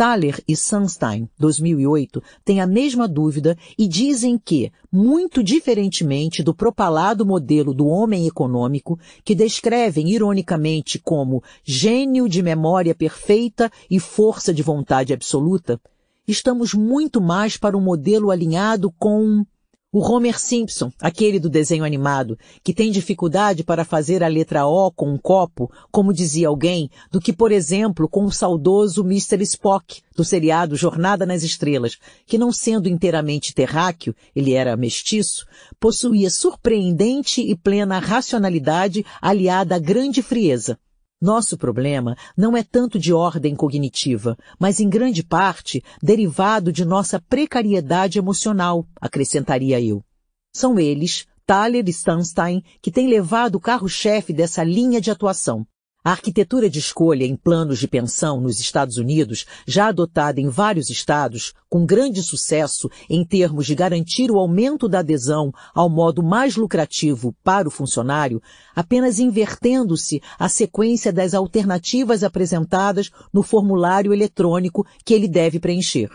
Thaler 0.00 0.42
e 0.48 0.56
Sunstein, 0.56 1.28
2008, 1.38 2.22
têm 2.42 2.58
a 2.58 2.66
mesma 2.66 3.06
dúvida 3.06 3.54
e 3.76 3.86
dizem 3.86 4.38
que, 4.38 4.72
muito 4.90 5.44
diferentemente 5.44 6.42
do 6.42 6.54
propalado 6.54 7.26
modelo 7.26 7.74
do 7.74 7.86
homem 7.86 8.26
econômico, 8.26 8.98
que 9.22 9.34
descrevem 9.34 10.08
ironicamente 10.08 10.98
como 10.98 11.42
gênio 11.62 12.30
de 12.30 12.42
memória 12.42 12.94
perfeita 12.94 13.70
e 13.90 14.00
força 14.00 14.54
de 14.54 14.62
vontade 14.62 15.12
absoluta, 15.12 15.78
estamos 16.26 16.72
muito 16.72 17.20
mais 17.20 17.58
para 17.58 17.76
um 17.76 17.82
modelo 17.82 18.30
alinhado 18.30 18.90
com 18.98 19.44
o 19.92 19.98
Homer 20.00 20.38
Simpson, 20.38 20.92
aquele 21.00 21.40
do 21.40 21.50
desenho 21.50 21.84
animado, 21.84 22.38
que 22.62 22.72
tem 22.72 22.92
dificuldade 22.92 23.64
para 23.64 23.84
fazer 23.84 24.22
a 24.22 24.28
letra 24.28 24.64
O 24.64 24.92
com 24.92 25.12
um 25.12 25.18
copo, 25.18 25.68
como 25.90 26.12
dizia 26.12 26.46
alguém, 26.46 26.88
do 27.10 27.20
que, 27.20 27.32
por 27.32 27.50
exemplo, 27.50 28.08
com 28.08 28.24
o 28.24 28.30
saudoso 28.30 29.02
Mr. 29.02 29.42
Spock, 29.42 30.00
do 30.14 30.24
seriado 30.24 30.76
Jornada 30.76 31.26
nas 31.26 31.42
Estrelas, 31.42 31.98
que 32.24 32.38
não 32.38 32.52
sendo 32.52 32.88
inteiramente 32.88 33.52
terráqueo, 33.52 34.14
ele 34.34 34.52
era 34.52 34.76
mestiço, 34.76 35.44
possuía 35.80 36.30
surpreendente 36.30 37.40
e 37.40 37.56
plena 37.56 37.98
racionalidade 37.98 39.04
aliada 39.20 39.74
à 39.74 39.78
grande 39.78 40.22
frieza. 40.22 40.78
Nosso 41.20 41.58
problema 41.58 42.16
não 42.34 42.56
é 42.56 42.62
tanto 42.62 42.98
de 42.98 43.12
ordem 43.12 43.54
cognitiva, 43.54 44.38
mas 44.58 44.80
em 44.80 44.88
grande 44.88 45.22
parte 45.22 45.82
derivado 46.02 46.72
de 46.72 46.82
nossa 46.82 47.20
precariedade 47.20 48.18
emocional, 48.18 48.86
acrescentaria 48.98 49.78
eu. 49.78 50.02
São 50.50 50.78
eles, 50.78 51.26
Thaler 51.44 51.86
e 51.86 51.92
Sunstein, 51.92 52.62
que 52.80 52.90
têm 52.90 53.06
levado 53.06 53.56
o 53.56 53.60
carro-chefe 53.60 54.32
dessa 54.32 54.64
linha 54.64 54.98
de 54.98 55.10
atuação. 55.10 55.66
A 56.02 56.12
arquitetura 56.12 56.70
de 56.70 56.78
escolha 56.78 57.26
em 57.26 57.36
planos 57.36 57.78
de 57.78 57.86
pensão 57.86 58.40
nos 58.40 58.58
Estados 58.58 58.96
Unidos, 58.96 59.44
já 59.66 59.88
adotada 59.88 60.40
em 60.40 60.48
vários 60.48 60.88
estados, 60.88 61.52
com 61.68 61.84
grande 61.84 62.22
sucesso 62.22 62.90
em 63.08 63.22
termos 63.22 63.66
de 63.66 63.74
garantir 63.74 64.30
o 64.30 64.38
aumento 64.38 64.88
da 64.88 65.00
adesão 65.00 65.52
ao 65.74 65.90
modo 65.90 66.22
mais 66.22 66.56
lucrativo 66.56 67.36
para 67.44 67.68
o 67.68 67.70
funcionário, 67.70 68.40
apenas 68.74 69.18
invertendo-se 69.18 70.22
a 70.38 70.48
sequência 70.48 71.12
das 71.12 71.34
alternativas 71.34 72.24
apresentadas 72.24 73.10
no 73.30 73.42
formulário 73.42 74.14
eletrônico 74.14 74.86
que 75.04 75.12
ele 75.12 75.28
deve 75.28 75.60
preencher. 75.60 76.08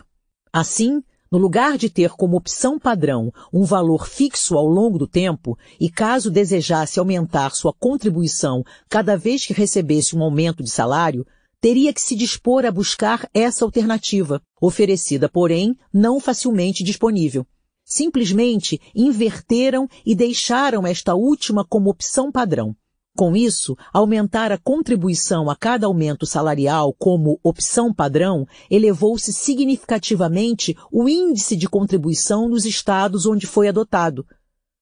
Assim, 0.52 1.04
no 1.36 1.42
lugar 1.42 1.78
de 1.78 1.90
ter 1.90 2.12
como 2.12 2.38
opção 2.38 2.80
padrão 2.80 3.30
um 3.52 3.66
valor 3.66 4.08
fixo 4.08 4.56
ao 4.56 4.66
longo 4.66 4.98
do 4.98 5.06
tempo, 5.06 5.58
e 5.78 5.90
caso 5.90 6.32
desejasse 6.32 6.98
aumentar 6.98 7.54
sua 7.54 7.74
contribuição 7.74 8.64
cada 8.88 9.18
vez 9.18 9.46
que 9.46 9.52
recebesse 9.52 10.16
um 10.16 10.24
aumento 10.24 10.64
de 10.64 10.72
salário, 10.72 11.28
teria 11.60 11.92
que 11.92 12.00
se 12.00 12.16
dispor 12.16 12.66
a 12.66 12.72
buscar 12.72 13.30
essa 13.34 13.66
alternativa, 13.66 14.42
oferecida, 14.62 15.28
porém, 15.28 15.76
não 15.94 16.22
facilmente 16.22 16.86
disponível. 16.86 17.46
Simplesmente 17.84 18.80
inverteram 18.96 19.90
e 20.06 20.16
deixaram 20.16 20.88
esta 20.88 21.16
última 21.16 21.66
como 21.66 21.90
opção 21.90 22.32
padrão. 22.32 22.74
Com 23.16 23.34
isso, 23.34 23.78
aumentar 23.94 24.52
a 24.52 24.58
contribuição 24.58 25.50
a 25.50 25.56
cada 25.56 25.88
aumento 25.88 26.26
salarial 26.26 26.94
como 26.94 27.40
opção 27.42 27.94
padrão 27.94 28.46
elevou-se 28.70 29.32
significativamente 29.32 30.76
o 30.92 31.08
índice 31.08 31.56
de 31.56 31.70
contribuição 31.70 32.50
nos 32.50 32.66
estados 32.66 33.26
onde 33.26 33.48
foi 33.48 33.70
adotado, 33.70 34.28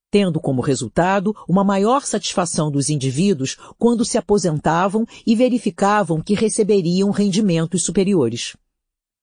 tendo 0.09 0.39
como 0.39 0.63
resultado 0.63 1.35
uma 1.47 1.63
maior 1.63 2.01
satisfação 2.01 2.71
dos 2.71 2.89
indivíduos 2.89 3.55
quando 3.77 4.03
se 4.03 4.17
aposentavam 4.17 5.05
e 5.27 5.35
verificavam 5.35 6.19
que 6.19 6.33
receberiam 6.33 7.11
rendimentos 7.11 7.83
superiores. 7.83 8.57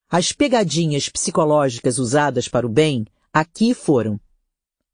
As 0.09 0.31
pegadinhas 0.31 1.09
psicológicas 1.09 1.97
usadas 1.97 2.47
para 2.47 2.65
o 2.65 2.69
bem 2.69 3.05
aqui 3.33 3.73
foram 3.73 4.17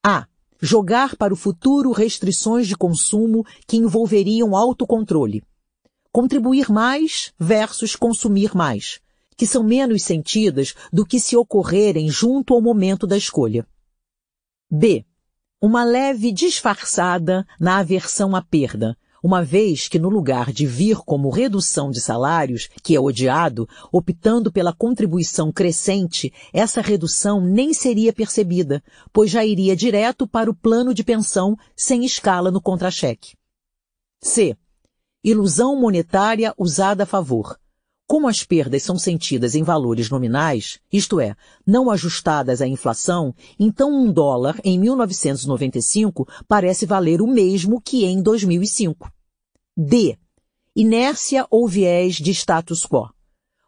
A 0.04 0.26
jogar 0.62 1.16
para 1.16 1.34
o 1.34 1.38
futuro 1.38 1.92
restrições 1.92 2.68
de 2.68 2.76
consumo 2.76 3.46
que 3.68 3.78
envolveriam 3.78 4.56
autocontrole. 4.56 5.44
Contribuir 6.12 6.72
mais 6.72 7.32
versus 7.40 7.96
consumir 7.96 8.56
mais, 8.56 9.00
que 9.36 9.46
são 9.46 9.64
menos 9.64 10.04
sentidas 10.04 10.74
do 10.92 11.06
que 11.06 11.20
se 11.20 11.38
ocorrerem 11.38 12.10
junto 12.10 12.54
ao 12.54 12.62
momento 12.62 13.06
da 13.06 13.18
escolha. 13.18 13.68
B. 14.70 15.06
Uma 15.62 15.84
leve 15.84 16.32
disfarçada 16.32 17.46
na 17.60 17.78
aversão 17.78 18.36
à 18.36 18.42
perda, 18.42 18.98
uma 19.24 19.44
vez 19.44 19.88
que 19.88 20.00
no 20.00 20.10
lugar 20.10 20.52
de 20.52 20.66
vir 20.66 20.98
como 20.98 21.30
redução 21.30 21.90
de 21.90 22.00
salários, 22.00 22.70
que 22.84 22.96
é 22.96 23.00
odiado, 23.00 23.68
optando 23.92 24.52
pela 24.52 24.74
contribuição 24.74 25.52
crescente, 25.52 26.34
essa 26.54 26.82
redução 26.82 27.42
nem 27.42 27.74
seria 27.74 28.14
percebida, 28.14 28.84
pois 29.12 29.32
já 29.32 29.46
iria 29.46 29.76
direto 29.76 30.28
para 30.28 30.50
o 30.50 30.56
plano 30.56 30.94
de 30.94 31.04
pensão 31.04 31.58
sem 31.76 32.06
escala 32.06 32.52
no 32.52 32.62
contra-cheque. 32.62 33.36
C. 34.22 34.58
Ilusão 35.24 35.80
monetária 35.80 36.54
usada 36.58 37.04
a 37.04 37.06
favor. 37.06 37.58
Como 38.08 38.30
as 38.30 38.42
perdas 38.42 38.84
são 38.84 38.98
sentidas 38.98 39.54
em 39.54 39.64
valores 39.64 40.10
nominais, 40.10 40.80
isto 40.90 41.20
é, 41.20 41.36
não 41.66 41.92
ajustadas 41.92 42.62
à 42.62 42.68
inflação, 42.68 43.36
então 43.60 43.92
um 43.92 44.10
dólar 44.10 44.58
em 44.64 44.80
1995 44.80 46.26
parece 46.48 46.86
valer 46.86 47.22
o 47.22 47.28
mesmo 47.28 47.82
que 47.82 48.06
em 48.06 48.22
2005. 48.22 49.12
D. 49.76 50.18
Inércia 50.74 51.46
ou 51.52 51.68
viés 51.68 52.16
de 52.16 52.32
status 52.32 52.86
quo. 52.86 53.10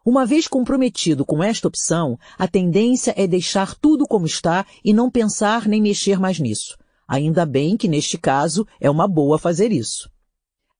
Uma 0.06 0.24
vez 0.24 0.48
comprometido 0.48 1.26
com 1.26 1.44
esta 1.44 1.68
opção, 1.68 2.18
a 2.38 2.48
tendência 2.48 3.12
é 3.18 3.26
deixar 3.26 3.74
tudo 3.74 4.06
como 4.06 4.24
está 4.24 4.64
e 4.82 4.94
não 4.94 5.10
pensar 5.10 5.68
nem 5.68 5.82
mexer 5.82 6.18
mais 6.18 6.40
nisso. 6.40 6.78
Ainda 7.06 7.44
bem 7.44 7.76
que 7.76 7.86
neste 7.86 8.16
caso 8.16 8.66
é 8.80 8.88
uma 8.88 9.06
boa 9.06 9.38
fazer 9.38 9.70
isso. 9.70 10.09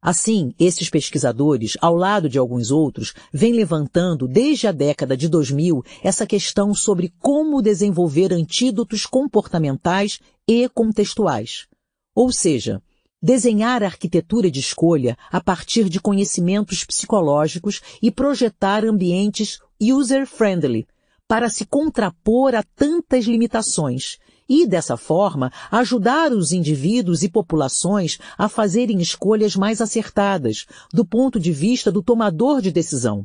Assim, 0.02 0.54
esses 0.58 0.88
pesquisadores, 0.88 1.76
ao 1.78 1.94
lado 1.94 2.26
de 2.26 2.38
alguns 2.38 2.70
outros, 2.70 3.12
vêm 3.30 3.52
levantando 3.52 4.26
desde 4.26 4.66
a 4.66 4.72
década 4.72 5.14
de 5.14 5.28
2000 5.28 5.84
essa 6.02 6.26
questão 6.26 6.74
sobre 6.74 7.12
como 7.18 7.60
desenvolver 7.60 8.32
antídotos 8.32 9.04
comportamentais 9.04 10.18
e 10.48 10.66
contextuais. 10.70 11.66
Ou 12.14 12.32
seja, 12.32 12.82
desenhar 13.22 13.82
a 13.82 13.86
arquitetura 13.86 14.50
de 14.50 14.60
escolha 14.60 15.18
a 15.30 15.38
partir 15.38 15.90
de 15.90 16.00
conhecimentos 16.00 16.82
psicológicos 16.82 17.82
e 18.00 18.10
projetar 18.10 18.86
ambientes 18.86 19.58
user-friendly 19.78 20.86
para 21.28 21.50
se 21.50 21.66
contrapor 21.66 22.54
a 22.54 22.62
tantas 22.62 23.26
limitações 23.26 24.18
e, 24.50 24.66
dessa 24.66 24.96
forma, 24.96 25.52
ajudar 25.70 26.32
os 26.32 26.50
indivíduos 26.50 27.22
e 27.22 27.28
populações 27.28 28.18
a 28.36 28.48
fazerem 28.48 29.00
escolhas 29.00 29.54
mais 29.54 29.80
acertadas, 29.80 30.66
do 30.92 31.04
ponto 31.04 31.38
de 31.38 31.52
vista 31.52 31.92
do 31.92 32.02
tomador 32.02 32.60
de 32.60 32.72
decisão. 32.72 33.24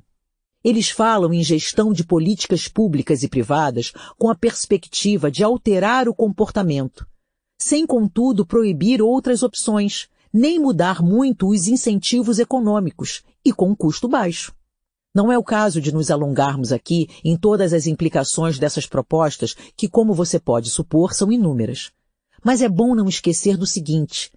Eles 0.64 0.92
falam 0.92 1.34
em 1.34 1.44
gestão 1.44 1.92
de 1.92 2.04
políticas 2.04 2.68
públicas 2.68 3.24
e 3.24 3.28
privadas 3.28 3.92
com 4.20 4.30
a 4.30 4.36
perspectiva 4.36 5.32
de 5.32 5.44
alterar 5.44 6.08
o 6.08 6.14
comportamento, 6.14 7.08
sem 7.60 7.88
contudo 7.88 8.46
proibir 8.46 9.02
outras 9.02 9.42
opções, 9.42 10.08
nem 10.32 10.60
mudar 10.60 11.02
muito 11.02 11.48
os 11.48 11.68
incentivos 11.68 12.38
econômicos 12.38 13.24
e 13.44 13.52
com 13.52 13.76
custo 13.76 14.08
baixo. 14.08 14.54
Não 15.16 15.32
é 15.32 15.38
o 15.38 15.44
caso 15.44 15.80
de 15.80 15.94
nos 15.94 16.12
alongarmos 16.12 16.74
aqui 16.74 17.08
em 17.24 17.38
todas 17.38 17.72
as 17.72 17.88
implicações 17.88 18.60
dessas 18.60 18.86
propostas, 18.86 19.56
que, 19.78 19.88
como 19.88 20.14
você 20.14 20.38
pode 20.38 20.70
supor, 20.70 21.14
são 21.14 21.32
inúmeras. 21.32 21.90
Mas 22.44 22.62
é 22.62 22.68
bom 22.68 22.94
não 22.94 23.08
esquecer 23.08 23.56
do 23.56 23.66
seguinte: 23.66 24.30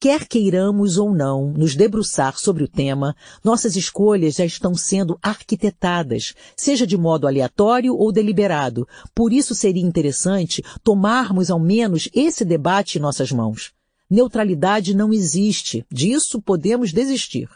quer 0.00 0.26
queiramos 0.26 0.98
ou 0.98 1.14
não 1.14 1.52
nos 1.52 1.76
debruçar 1.76 2.36
sobre 2.36 2.64
o 2.64 2.68
tema, 2.68 3.14
nossas 3.44 3.76
escolhas 3.76 4.34
já 4.34 4.44
estão 4.44 4.74
sendo 4.74 5.16
arquitetadas, 5.22 6.34
seja 6.56 6.84
de 6.84 6.96
modo 6.96 7.28
aleatório 7.28 7.94
ou 7.94 8.10
deliberado. 8.10 8.88
Por 9.14 9.32
isso 9.32 9.54
seria 9.54 9.86
interessante 9.86 10.64
tomarmos 10.82 11.48
ao 11.48 11.60
menos 11.60 12.08
esse 12.12 12.44
debate 12.44 12.98
em 12.98 13.00
nossas 13.00 13.30
mãos. 13.30 13.72
Neutralidade 14.10 14.96
não 14.96 15.12
existe, 15.12 15.86
disso 15.92 16.42
podemos 16.42 16.92
desistir. 16.92 17.48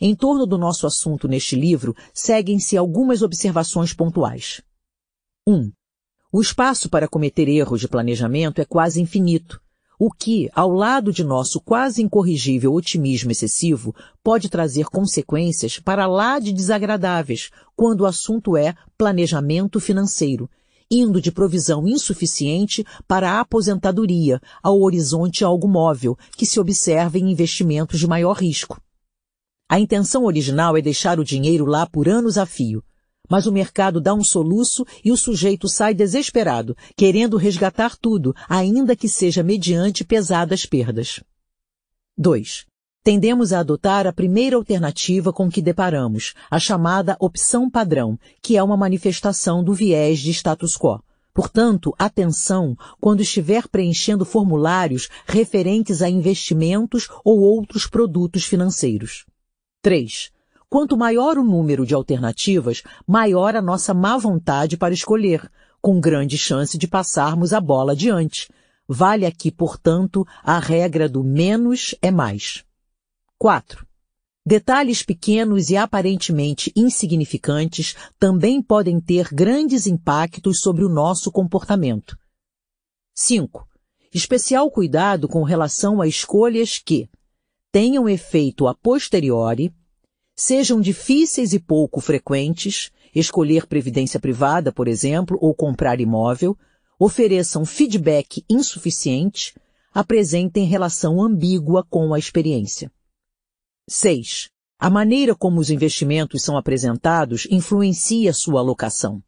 Em 0.00 0.14
torno 0.14 0.46
do 0.46 0.56
nosso 0.56 0.86
assunto 0.86 1.28
neste 1.28 1.54
livro, 1.54 1.94
seguem-se 2.14 2.76
algumas 2.76 3.20
observações 3.20 3.92
pontuais. 3.92 4.62
1. 5.46 5.52
Um, 5.52 5.72
o 6.32 6.40
espaço 6.40 6.88
para 6.88 7.06
cometer 7.06 7.48
erros 7.48 7.80
de 7.80 7.88
planejamento 7.88 8.60
é 8.60 8.64
quase 8.64 9.02
infinito, 9.02 9.60
o 9.98 10.10
que, 10.10 10.48
ao 10.54 10.70
lado 10.70 11.12
de 11.12 11.22
nosso 11.22 11.60
quase 11.60 12.02
incorrigível 12.02 12.72
otimismo 12.72 13.30
excessivo, 13.30 13.94
pode 14.24 14.48
trazer 14.48 14.86
consequências 14.86 15.78
para 15.78 16.06
lá 16.06 16.38
de 16.38 16.54
desagradáveis 16.54 17.50
quando 17.76 18.00
o 18.00 18.06
assunto 18.06 18.56
é 18.56 18.74
planejamento 18.96 19.78
financeiro, 19.78 20.48
indo 20.90 21.20
de 21.20 21.30
provisão 21.30 21.86
insuficiente 21.86 22.82
para 23.06 23.32
a 23.32 23.40
aposentadoria 23.40 24.40
ao 24.62 24.80
horizonte 24.80 25.44
algo 25.44 25.68
móvel, 25.68 26.16
que 26.34 26.46
se 26.46 26.58
observa 26.58 27.18
em 27.18 27.30
investimentos 27.30 28.00
de 28.00 28.06
maior 28.06 28.38
risco. 28.38 28.80
A 29.70 29.78
intenção 29.78 30.24
original 30.24 30.76
é 30.76 30.82
deixar 30.82 31.20
o 31.20 31.24
dinheiro 31.24 31.64
lá 31.64 31.86
por 31.86 32.08
anos 32.08 32.36
a 32.36 32.44
fio. 32.44 32.82
Mas 33.30 33.46
o 33.46 33.52
mercado 33.52 34.00
dá 34.00 34.12
um 34.12 34.24
soluço 34.24 34.84
e 35.04 35.12
o 35.12 35.16
sujeito 35.16 35.68
sai 35.68 35.94
desesperado, 35.94 36.76
querendo 36.96 37.36
resgatar 37.36 37.96
tudo, 37.96 38.34
ainda 38.48 38.96
que 38.96 39.08
seja 39.08 39.44
mediante 39.44 40.04
pesadas 40.04 40.66
perdas. 40.66 41.20
2. 42.18 42.66
Tendemos 43.04 43.52
a 43.52 43.60
adotar 43.60 44.08
a 44.08 44.12
primeira 44.12 44.56
alternativa 44.56 45.32
com 45.32 45.48
que 45.48 45.62
deparamos, 45.62 46.34
a 46.50 46.58
chamada 46.58 47.16
opção 47.20 47.70
padrão, 47.70 48.18
que 48.42 48.56
é 48.56 48.62
uma 48.64 48.76
manifestação 48.76 49.62
do 49.62 49.72
viés 49.72 50.18
de 50.18 50.32
status 50.32 50.76
quo. 50.76 51.00
Portanto, 51.32 51.94
atenção 51.96 52.76
quando 53.00 53.20
estiver 53.20 53.68
preenchendo 53.68 54.24
formulários 54.24 55.08
referentes 55.28 56.02
a 56.02 56.10
investimentos 56.10 57.06
ou 57.24 57.38
outros 57.38 57.86
produtos 57.86 58.44
financeiros. 58.44 59.29
3. 59.82 60.30
Quanto 60.68 60.96
maior 60.96 61.38
o 61.38 61.44
número 61.44 61.86
de 61.86 61.94
alternativas, 61.94 62.82
maior 63.06 63.56
a 63.56 63.62
nossa 63.62 63.94
má 63.94 64.16
vontade 64.18 64.76
para 64.76 64.94
escolher, 64.94 65.50
com 65.80 65.98
grande 65.98 66.36
chance 66.36 66.76
de 66.76 66.86
passarmos 66.86 67.52
a 67.52 67.60
bola 67.60 67.92
adiante. 67.92 68.48
Vale 68.86 69.24
aqui, 69.24 69.50
portanto, 69.50 70.26
a 70.42 70.58
regra 70.58 71.08
do 71.08 71.24
menos 71.24 71.94
é 72.02 72.10
mais. 72.10 72.64
4. 73.38 73.86
Detalhes 74.44 75.02
pequenos 75.02 75.70
e 75.70 75.76
aparentemente 75.76 76.72
insignificantes 76.76 77.94
também 78.18 78.62
podem 78.62 79.00
ter 79.00 79.28
grandes 79.32 79.86
impactos 79.86 80.60
sobre 80.60 80.84
o 80.84 80.88
nosso 80.88 81.32
comportamento. 81.32 82.18
5. 83.14 83.66
Especial 84.12 84.70
cuidado 84.70 85.28
com 85.28 85.42
relação 85.42 86.00
a 86.00 86.06
escolhas 86.06 86.78
que, 86.78 87.08
tenham 87.72 88.08
efeito 88.08 88.66
a 88.66 88.74
posteriori, 88.74 89.72
sejam 90.36 90.80
difíceis 90.80 91.52
e 91.52 91.60
pouco 91.60 92.00
frequentes, 92.00 92.90
escolher 93.14 93.66
previdência 93.66 94.18
privada, 94.18 94.72
por 94.72 94.88
exemplo, 94.88 95.38
ou 95.40 95.54
comprar 95.54 96.00
imóvel, 96.00 96.56
ofereçam 96.98 97.64
feedback 97.64 98.44
insuficiente, 98.48 99.54
apresentem 99.92 100.64
relação 100.64 101.22
ambígua 101.22 101.84
com 101.88 102.12
a 102.12 102.18
experiência. 102.18 102.90
6. 103.88 104.50
A 104.78 104.88
maneira 104.88 105.34
como 105.34 105.60
os 105.60 105.70
investimentos 105.70 106.42
são 106.42 106.56
apresentados 106.56 107.46
influencia 107.50 108.32
sua 108.32 108.60
alocação. 108.60 109.22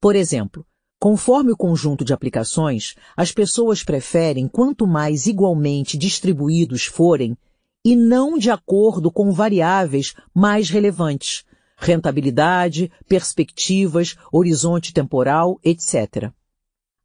Por 0.00 0.16
exemplo, 0.16 0.66
conforme 0.98 1.52
o 1.52 1.56
conjunto 1.56 2.04
de 2.04 2.12
aplicações, 2.12 2.94
as 3.16 3.32
pessoas 3.32 3.82
preferem 3.82 4.48
quanto 4.48 4.86
mais 4.86 5.26
igualmente 5.26 5.98
distribuídos 5.98 6.86
forem 6.86 7.36
e 7.84 7.94
não 7.94 8.38
de 8.38 8.50
acordo 8.50 9.10
com 9.10 9.30
variáveis 9.30 10.14
mais 10.32 10.70
relevantes, 10.70 11.44
rentabilidade, 11.76 12.90
perspectivas, 13.06 14.16
horizonte 14.32 14.92
temporal, 14.92 15.60
etc. 15.62 16.32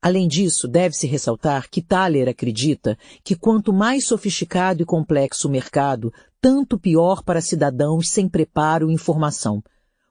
Além 0.02 0.30
disso, 0.30 0.66
deve-se 0.66 1.06
ressaltar 1.06 1.70
que 1.70 1.82
Thaler 1.82 2.30
acredita 2.30 2.98
que 3.22 3.36
quanto 3.36 3.74
mais 3.74 4.06
sofisticado 4.06 4.82
e 4.82 4.86
complexo 4.86 5.50
o 5.50 5.52
mercado, 5.52 6.14
tanto 6.40 6.80
pior 6.80 7.22
para 7.22 7.42
cidadãos 7.42 8.10
sem 8.10 8.30
preparo 8.30 8.90
e 8.90 8.94
informação. 8.94 9.62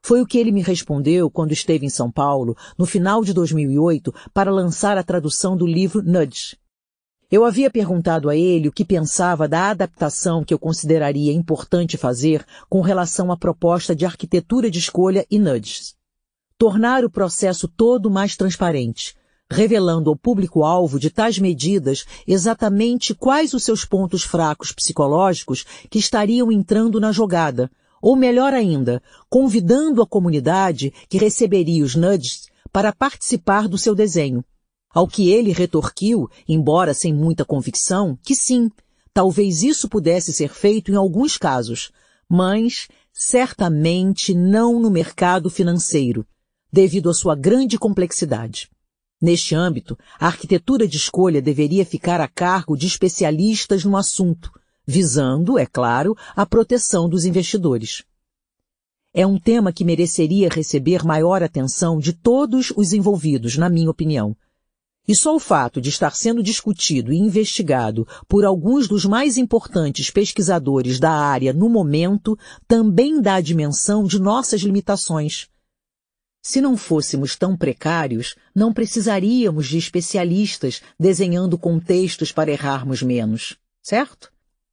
Foi 0.03 0.21
o 0.21 0.27
que 0.27 0.39
ele 0.39 0.53
me 0.53 0.61
respondeu 0.61 1.31
quando 1.31 1.53
esteve 1.53 1.87
em 1.87 1.91
São 1.91 2.11
Paulo, 2.11 2.55
no 2.77 2.85
final 2.85 3.25
de 3.25 3.33
2008, 3.33 4.15
para 4.35 4.51
lançar 4.51 4.99
a 4.99 5.03
tradução 5.03 5.57
do 5.57 5.67
livro 5.67 6.03
Nudge, 6.03 6.59
eu 7.31 7.45
havia 7.45 7.71
perguntado 7.71 8.31
a 8.31 8.37
ele 8.37 8.69
o 8.69 8.73
que 8.73 8.85
pensava 8.85 9.47
da 9.47 9.69
adaptação 9.69 10.43
que 10.43 10.55
eu 10.55 10.59
consideraria 10.59 11.31
importante 11.31 11.99
fazer 11.99 12.45
com 12.71 12.81
relação 12.81 13.31
à 13.31 13.37
proposta 13.37 13.95
de 13.95 14.07
arquitetura 14.07 14.71
de 14.71 14.79
escolha 14.79 15.27
e 15.31 15.39
nudges. 15.39 15.95
Tornar 16.57 17.05
o 17.05 17.11
processo 17.11 17.69
todo 17.69 18.11
mais 18.11 18.35
transparente, 18.35 19.15
revelando 19.51 20.09
ao 20.09 20.17
público-alvo 20.17 20.99
de 20.99 21.11
tais 21.11 21.39
medidas 21.39 22.07
exatamente 22.27 23.15
quais 23.15 23.53
os 23.53 23.63
seus 23.63 23.85
pontos 23.85 24.23
fracos 24.23 24.73
psicológicos 24.73 25.67
que 25.91 25.99
estariam 25.99 26.51
entrando 26.51 26.99
na 26.99 27.13
jogada, 27.13 27.71
ou 28.01 28.17
melhor 28.17 28.55
ainda, 28.55 29.03
convidando 29.29 30.01
a 30.01 30.07
comunidade 30.07 30.95
que 31.11 31.19
receberia 31.19 31.85
os 31.85 31.95
nudges 31.95 32.49
para 32.73 32.91
participar 32.91 33.69
do 33.69 33.77
seu 33.77 33.95
desenho 33.95 34.43
ao 34.99 35.07
que 35.07 35.31
ele 35.31 35.53
retorquiu, 35.53 36.29
embora 36.49 36.93
sem 36.93 37.15
muita 37.15 37.45
convicção, 37.45 38.19
que 38.21 38.35
sim, 38.35 38.69
talvez 39.15 39.63
isso 39.63 39.89
pudesse 39.89 40.33
ser 40.33 40.53
feito 40.53 40.91
em 40.91 40.97
alguns 40.97 41.39
casos, 41.39 41.93
mas 42.29 42.89
certamente 43.13 44.35
não 44.35 44.81
no 44.81 44.91
mercado 44.91 45.49
financeiro, 45.49 46.27
devido 46.73 47.09
à 47.09 47.15
sua 47.15 47.37
grande 47.37 47.79
complexidade. 47.79 48.69
Neste 49.23 49.55
âmbito, 49.55 49.97
a 50.19 50.27
arquitetura 50.27 50.89
de 50.89 50.97
escolha 50.97 51.41
deveria 51.41 51.87
ficar 51.87 52.21
a 52.21 52.27
cargo 52.27 52.77
de 52.77 52.89
especialistas 52.89 53.85
no 53.85 53.97
assunto, 53.97 54.51
visando, 54.85 55.61
é 55.61 55.67
claro, 55.67 56.17
a 56.35 56.45
proteção 56.45 57.09
dos 57.09 57.25
investidores. 57.25 58.03
É 59.15 59.25
um 59.25 59.39
tema 59.39 59.73
que 59.73 59.85
mereceria 59.85 60.49
receber 60.49 61.05
maior 61.05 61.41
atenção 61.41 62.01
de 62.01 62.13
todos 62.13 62.73
os 62.77 62.93
envolvidos, 62.93 63.57
na 63.57 63.69
minha 63.69 63.91
opinião, 63.91 64.37
E 65.09 65.15
só 65.17 65.35
o 65.35 65.41
fato 65.41 65.81
de 65.81 65.89
estar 65.89 66.15
sendo 66.15 66.43
discutido 66.43 67.11
e 67.11 67.17
investigado 67.17 68.07
por 68.29 68.45
alguns 68.45 68.87
dos 68.87 69.07
mais 69.07 69.39
importantes 69.39 70.11
pesquisadores 70.11 71.01
da 71.01 71.11
área 71.11 71.51
no 71.55 71.67
momento 71.71 72.39
também 72.67 73.19
dá 73.19 73.37
a 73.37 73.41
dimensão 73.41 74.05
de 74.05 74.21
nossas 74.21 74.61
limitações. 74.61 75.49
Se 76.43 76.61
não 76.61 76.77
fôssemos 76.77 77.37
tão 77.37 77.57
precários, 77.57 78.35
não 78.55 78.73
precisaríamos 78.73 79.67
de 79.67 79.79
especialistas 79.79 80.83
desenhando 81.01 81.57
contextos 81.57 82.31
para 82.31 82.51
errarmos 82.51 83.03
menos, 83.03 83.57
certo? 83.83 84.31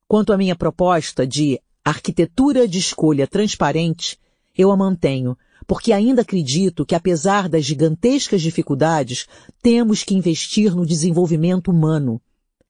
Quanto 0.08 0.34
à 0.34 0.38
minha 0.38 0.56
proposta 0.56 1.26
de 1.26 1.60
arquitetura 1.84 2.68
de 2.68 2.78
escolha 2.78 3.26
transparente, 3.26 4.20
eu 4.58 4.70
a 4.70 4.78
mantenho, 4.78 5.38
porque 5.68 5.92
ainda 5.92 6.22
acredito 6.22 6.86
que, 6.86 6.96
apesar 6.96 7.50
das 7.50 7.66
gigantescas 7.66 8.42
dificuldades, 8.42 9.28
temos 9.62 10.04
que 10.04 10.16
investir 10.16 10.76
no 10.76 10.86
desenvolvimento 10.86 11.72
humano. 11.72 12.22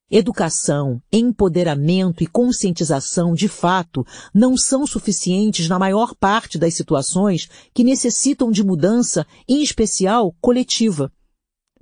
Educação, 0.10 1.02
empoderamento 1.12 2.24
e 2.24 2.28
conscientização, 2.28 3.34
de 3.34 3.48
fato, 3.48 4.06
não 4.34 4.56
são 4.56 4.86
suficientes 4.86 5.68
na 5.68 5.80
maior 5.80 6.14
parte 6.16 6.60
das 6.60 6.76
situações 6.76 7.50
que 7.74 7.84
necessitam 7.84 8.52
de 8.52 8.64
mudança, 8.64 9.26
em 9.48 9.64
especial 9.64 10.34
coletiva. 10.40 11.12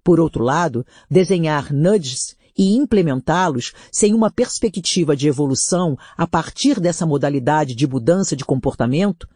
Por 0.03 0.19
outro 0.19 0.44
lado, 0.44 0.85
desenhar 1.10 1.74
nudges 1.74 2.35
e 2.58 2.76
implementá-los 2.76 3.74
sem 3.92 4.13
uma 4.13 4.31
perspectiva 4.31 5.15
de 5.15 5.28
evolução 5.28 5.97
a 6.17 6.26
partir 6.26 6.79
dessa 6.79 7.06
modalidade 7.06 7.76
de 7.76 7.88
mudança 7.88 8.35
de 8.35 8.46
comportamento 8.46 9.28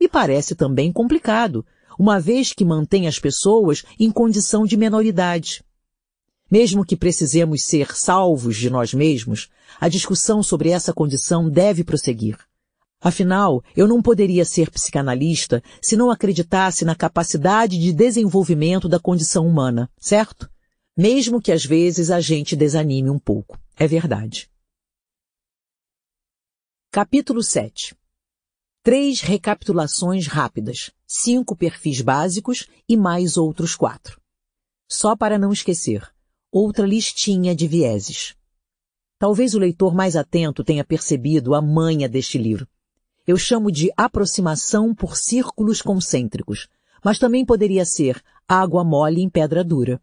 me 0.00 0.08
parece 0.08 0.54
também 0.54 0.92
complicado, 0.92 1.64
uma 1.98 2.20
vez 2.20 2.52
que 2.52 2.64
mantém 2.64 3.06
as 3.06 3.18
pessoas 3.18 3.84
em 3.98 4.10
condição 4.10 4.64
de 4.64 4.76
menoridade. 4.76 5.64
Mesmo 6.50 6.84
que 6.84 6.96
precisemos 6.96 7.64
ser 7.64 7.96
salvos 7.96 8.56
de 8.56 8.68
nós 8.68 8.92
mesmos, 8.92 9.48
a 9.80 9.88
discussão 9.88 10.42
sobre 10.42 10.70
essa 10.70 10.92
condição 10.92 11.48
deve 11.48 11.82
prosseguir. 11.82 12.38
Afinal, 13.00 13.62
eu 13.76 13.86
não 13.86 14.00
poderia 14.00 14.44
ser 14.44 14.70
psicanalista 14.70 15.62
se 15.82 15.96
não 15.96 16.10
acreditasse 16.10 16.84
na 16.84 16.94
capacidade 16.94 17.78
de 17.78 17.92
desenvolvimento 17.92 18.88
da 18.88 18.98
condição 18.98 19.46
humana, 19.46 19.90
certo? 19.98 20.50
Mesmo 20.96 21.40
que 21.40 21.52
às 21.52 21.64
vezes 21.64 22.10
a 22.10 22.20
gente 22.20 22.56
desanime 22.56 23.10
um 23.10 23.18
pouco. 23.18 23.58
É 23.76 23.86
verdade. 23.86 24.48
Capítulo 26.90 27.42
7 27.42 27.94
Três 28.84 29.22
recapitulações 29.22 30.26
rápidas, 30.26 30.90
cinco 31.06 31.56
perfis 31.56 32.02
básicos 32.02 32.68
e 32.86 32.98
mais 32.98 33.38
outros 33.38 33.74
quatro. 33.74 34.20
Só 34.86 35.16
para 35.16 35.38
não 35.38 35.54
esquecer, 35.54 36.06
outra 36.52 36.86
listinha 36.86 37.56
de 37.56 37.66
vieses. 37.66 38.36
Talvez 39.18 39.54
o 39.54 39.58
leitor 39.58 39.94
mais 39.94 40.16
atento 40.16 40.62
tenha 40.62 40.84
percebido 40.84 41.54
a 41.54 41.62
manha 41.62 42.06
deste 42.06 42.36
livro. 42.36 42.68
Eu 43.26 43.38
chamo 43.38 43.72
de 43.72 43.90
aproximação 43.96 44.94
por 44.94 45.16
círculos 45.16 45.80
concêntricos, 45.80 46.68
mas 47.02 47.18
também 47.18 47.42
poderia 47.42 47.86
ser 47.86 48.22
água 48.46 48.84
mole 48.84 49.22
em 49.22 49.30
pedra 49.30 49.64
dura. 49.64 49.98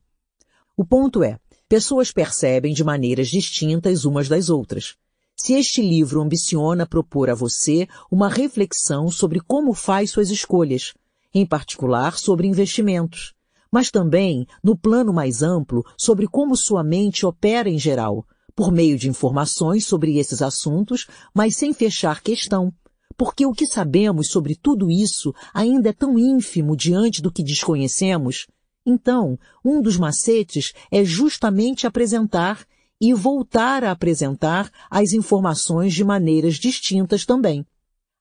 O 0.76 0.84
ponto 0.84 1.24
é, 1.24 1.40
pessoas 1.70 2.12
percebem 2.12 2.74
de 2.74 2.84
maneiras 2.84 3.28
distintas 3.28 4.06
umas 4.06 4.28
das 4.28 4.50
outras. 4.50 4.98
Se 5.44 5.54
este 5.54 5.82
livro 5.82 6.22
ambiciona 6.22 6.86
propor 6.86 7.28
a 7.28 7.34
você 7.34 7.88
uma 8.12 8.30
reflexão 8.30 9.10
sobre 9.10 9.40
como 9.40 9.74
faz 9.74 10.12
suas 10.12 10.30
escolhas, 10.30 10.94
em 11.34 11.48
particular 11.48 12.20
sobre 12.20 12.46
investimentos, 12.46 13.34
mas 13.72 13.90
também, 13.90 14.46
no 14.64 14.78
plano 14.78 15.12
mais 15.12 15.42
amplo, 15.42 15.84
sobre 15.98 16.28
como 16.28 16.56
sua 16.56 16.84
mente 16.84 17.26
opera 17.26 17.68
em 17.68 17.80
geral, 17.80 18.24
por 18.56 18.72
meio 18.72 18.96
de 19.00 19.10
informações 19.10 19.84
sobre 19.84 20.20
esses 20.20 20.44
assuntos, 20.44 21.08
mas 21.34 21.56
sem 21.56 21.74
fechar 21.74 22.22
questão, 22.22 22.72
porque 23.18 23.44
o 23.44 23.52
que 23.52 23.66
sabemos 23.66 24.30
sobre 24.30 24.54
tudo 24.54 24.92
isso 24.92 25.34
ainda 25.56 25.90
é 25.90 25.94
tão 25.94 26.20
ínfimo 26.20 26.78
diante 26.78 27.20
do 27.20 27.32
que 27.32 27.44
desconhecemos. 27.44 28.46
Então, 28.86 29.40
um 29.66 29.82
dos 29.82 29.98
macetes 29.98 30.72
é 30.92 31.04
justamente 31.04 31.88
apresentar 31.88 32.64
e 33.02 33.16
voltar 33.16 33.84
a 33.84 33.90
apresentar 33.90 34.72
as 34.88 35.12
informações 35.12 35.92
de 35.92 36.04
maneiras 36.04 36.56
distintas 36.56 37.26
também. 37.26 37.66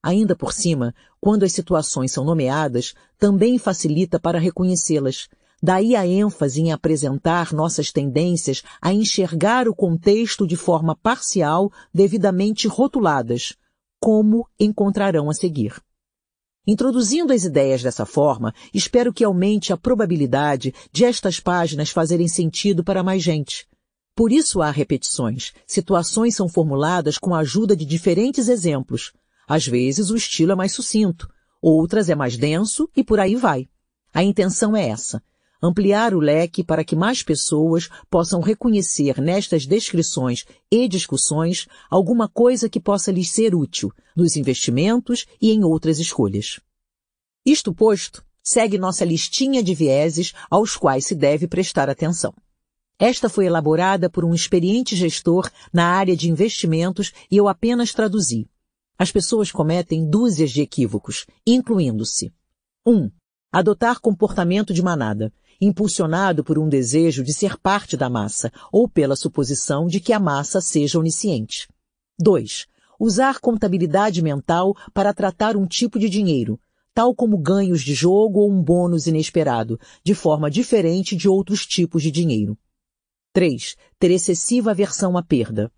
Ainda 0.02 0.34
por 0.34 0.54
cima, 0.54 0.94
quando 1.20 1.42
as 1.42 1.52
situações 1.52 2.10
são 2.10 2.24
nomeadas, 2.24 2.94
também 3.18 3.58
facilita 3.58 4.18
para 4.18 4.38
reconhecê-las. 4.38 5.28
Daí 5.62 5.94
a 5.94 6.06
ênfase 6.06 6.62
em 6.62 6.72
apresentar 6.72 7.52
nossas 7.52 7.92
tendências 7.92 8.62
a 8.80 8.94
enxergar 8.94 9.68
o 9.68 9.74
contexto 9.74 10.46
de 10.46 10.56
forma 10.56 10.96
parcial, 10.96 11.70
devidamente 11.92 12.66
rotuladas, 12.66 13.54
como 14.00 14.48
encontrarão 14.58 15.28
a 15.28 15.34
seguir. 15.34 15.74
Introduzindo 16.66 17.34
as 17.34 17.44
ideias 17.44 17.82
dessa 17.82 18.06
forma, 18.06 18.54
espero 18.72 19.12
que 19.12 19.24
aumente 19.24 19.74
a 19.74 19.76
probabilidade 19.76 20.72
de 20.90 21.04
estas 21.04 21.38
páginas 21.38 21.90
fazerem 21.90 22.28
sentido 22.28 22.82
para 22.82 23.02
mais 23.02 23.22
gente. 23.22 23.68
Por 24.20 24.32
isso 24.32 24.60
há 24.60 24.70
repetições. 24.70 25.54
Situações 25.66 26.36
são 26.36 26.46
formuladas 26.46 27.16
com 27.16 27.34
a 27.34 27.38
ajuda 27.38 27.74
de 27.74 27.86
diferentes 27.86 28.48
exemplos. 28.48 29.14
Às 29.48 29.66
vezes 29.66 30.10
o 30.10 30.14
estilo 30.14 30.52
é 30.52 30.54
mais 30.54 30.72
sucinto, 30.72 31.26
outras 31.62 32.10
é 32.10 32.14
mais 32.14 32.36
denso 32.36 32.86
e 32.94 33.02
por 33.02 33.18
aí 33.18 33.34
vai. 33.34 33.66
A 34.12 34.22
intenção 34.22 34.76
é 34.76 34.90
essa. 34.90 35.22
Ampliar 35.62 36.12
o 36.12 36.20
leque 36.20 36.62
para 36.62 36.84
que 36.84 36.94
mais 36.94 37.22
pessoas 37.22 37.88
possam 38.10 38.42
reconhecer 38.42 39.18
nestas 39.22 39.64
descrições 39.64 40.44
e 40.70 40.86
discussões 40.86 41.66
alguma 41.90 42.28
coisa 42.28 42.68
que 42.68 42.78
possa 42.78 43.10
lhes 43.10 43.30
ser 43.30 43.54
útil 43.54 43.90
nos 44.14 44.36
investimentos 44.36 45.24
e 45.40 45.50
em 45.50 45.64
outras 45.64 45.98
escolhas. 45.98 46.60
Isto 47.42 47.72
posto, 47.72 48.22
segue 48.44 48.76
nossa 48.76 49.02
listinha 49.02 49.62
de 49.62 49.74
vieses 49.74 50.34
aos 50.50 50.76
quais 50.76 51.06
se 51.06 51.14
deve 51.14 51.48
prestar 51.48 51.88
atenção. 51.88 52.34
Esta 53.02 53.30
foi 53.30 53.46
elaborada 53.46 54.10
por 54.10 54.26
um 54.26 54.34
experiente 54.34 54.94
gestor 54.94 55.50
na 55.72 55.86
área 55.86 56.14
de 56.14 56.30
investimentos 56.30 57.14
e 57.30 57.38
eu 57.38 57.48
apenas 57.48 57.94
traduzi. 57.94 58.46
As 58.98 59.10
pessoas 59.10 59.50
cometem 59.50 60.06
dúzias 60.06 60.50
de 60.50 60.60
equívocos, 60.60 61.24
incluindo-se 61.46 62.30
1. 62.84 62.94
Um, 62.94 63.10
adotar 63.50 64.00
comportamento 64.00 64.74
de 64.74 64.82
manada, 64.82 65.32
impulsionado 65.58 66.44
por 66.44 66.58
um 66.58 66.68
desejo 66.68 67.24
de 67.24 67.32
ser 67.32 67.56
parte 67.56 67.96
da 67.96 68.10
massa 68.10 68.52
ou 68.70 68.86
pela 68.86 69.16
suposição 69.16 69.86
de 69.86 69.98
que 69.98 70.12
a 70.12 70.20
massa 70.20 70.60
seja 70.60 70.98
onisciente. 70.98 71.68
2. 72.18 72.66
Usar 72.98 73.40
contabilidade 73.40 74.20
mental 74.20 74.76
para 74.92 75.14
tratar 75.14 75.56
um 75.56 75.66
tipo 75.66 75.98
de 75.98 76.10
dinheiro, 76.10 76.60
tal 76.92 77.14
como 77.14 77.38
ganhos 77.38 77.80
de 77.80 77.94
jogo 77.94 78.40
ou 78.40 78.52
um 78.52 78.62
bônus 78.62 79.06
inesperado, 79.06 79.80
de 80.04 80.14
forma 80.14 80.50
diferente 80.50 81.16
de 81.16 81.30
outros 81.30 81.64
tipos 81.64 82.02
de 82.02 82.10
dinheiro. 82.10 82.58
3. 83.32 83.76
Ter 83.96 84.10
excessiva 84.10 84.72
aversão 84.72 85.16
à 85.16 85.22
perda. 85.22 85.72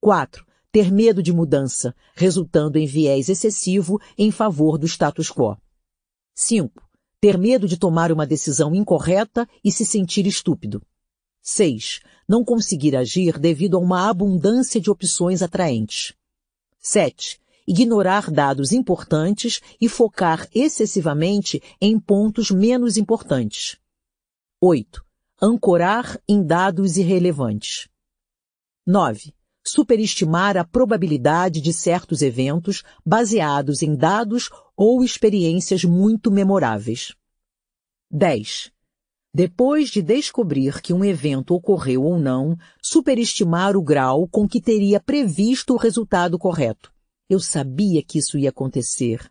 4. 0.00 0.46
Ter 0.70 0.92
medo 0.92 1.20
de 1.20 1.32
mudança, 1.32 1.94
resultando 2.14 2.78
em 2.78 2.86
viés 2.86 3.28
excessivo 3.28 4.00
em 4.16 4.30
favor 4.30 4.78
do 4.78 4.86
status 4.86 5.28
quo. 5.28 5.56
5. 6.32 6.88
Ter 7.20 7.36
medo 7.36 7.66
de 7.66 7.76
tomar 7.76 8.12
uma 8.12 8.24
decisão 8.24 8.72
incorreta 8.72 9.48
e 9.64 9.72
se 9.72 9.84
sentir 9.84 10.28
estúpido. 10.28 10.80
6. 11.42 12.02
Não 12.28 12.44
conseguir 12.44 12.94
agir 12.94 13.36
devido 13.36 13.76
a 13.76 13.80
uma 13.80 14.08
abundância 14.08 14.80
de 14.80 14.88
opções 14.88 15.42
atraentes. 15.42 16.14
7. 16.78 17.40
Ignorar 17.66 18.30
dados 18.30 18.70
importantes 18.70 19.60
e 19.80 19.88
focar 19.88 20.48
excessivamente 20.54 21.60
em 21.80 21.98
pontos 21.98 22.52
menos 22.52 22.96
importantes. 22.96 23.76
8 24.60 25.04
ancorar 25.44 26.22
em 26.28 26.40
dados 26.40 26.96
irrelevantes. 26.96 27.88
9. 28.86 29.34
Superestimar 29.66 30.56
a 30.56 30.64
probabilidade 30.64 31.60
de 31.60 31.72
certos 31.72 32.22
eventos 32.22 32.84
baseados 33.04 33.82
em 33.82 33.96
dados 33.96 34.50
ou 34.76 35.02
experiências 35.02 35.82
muito 35.82 36.30
memoráveis. 36.30 37.16
10. 38.08 38.70
Depois 39.34 39.88
de 39.88 40.00
descobrir 40.00 40.80
que 40.80 40.92
um 40.92 41.04
evento 41.04 41.56
ocorreu 41.56 42.04
ou 42.04 42.20
não, 42.20 42.56
superestimar 42.80 43.76
o 43.76 43.82
grau 43.82 44.28
com 44.28 44.46
que 44.46 44.60
teria 44.60 45.00
previsto 45.00 45.74
o 45.74 45.76
resultado 45.76 46.38
correto. 46.38 46.92
Eu 47.28 47.40
sabia 47.40 48.00
que 48.00 48.18
isso 48.18 48.38
ia 48.38 48.50
acontecer. 48.50 49.28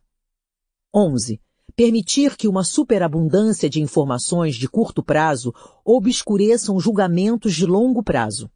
11 0.94 1.40
permitir 1.72 2.36
que 2.36 2.48
uma 2.48 2.64
superabundância 2.64 3.70
de 3.70 3.82
informações 3.82 4.56
de 4.56 4.68
curto 4.68 5.04
prazo 5.04 5.54
obscureçam 5.86 6.80
julgamentos 6.80 7.54
de 7.54 7.66
longo 7.66 8.04
prazo. 8.04 8.50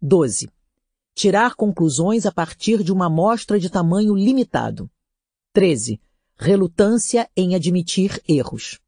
12. 0.00 0.48
Tirar 1.14 1.54
conclusões 1.54 2.26
a 2.26 2.32
partir 2.32 2.82
de 2.82 2.92
uma 2.92 3.06
amostra 3.06 3.58
de 3.58 3.70
tamanho 3.70 4.14
limitado. 4.14 4.90
13. 5.52 6.00
Relutância 6.36 7.28
em 7.36 7.54
admitir 7.54 8.22
erros. 8.28 8.80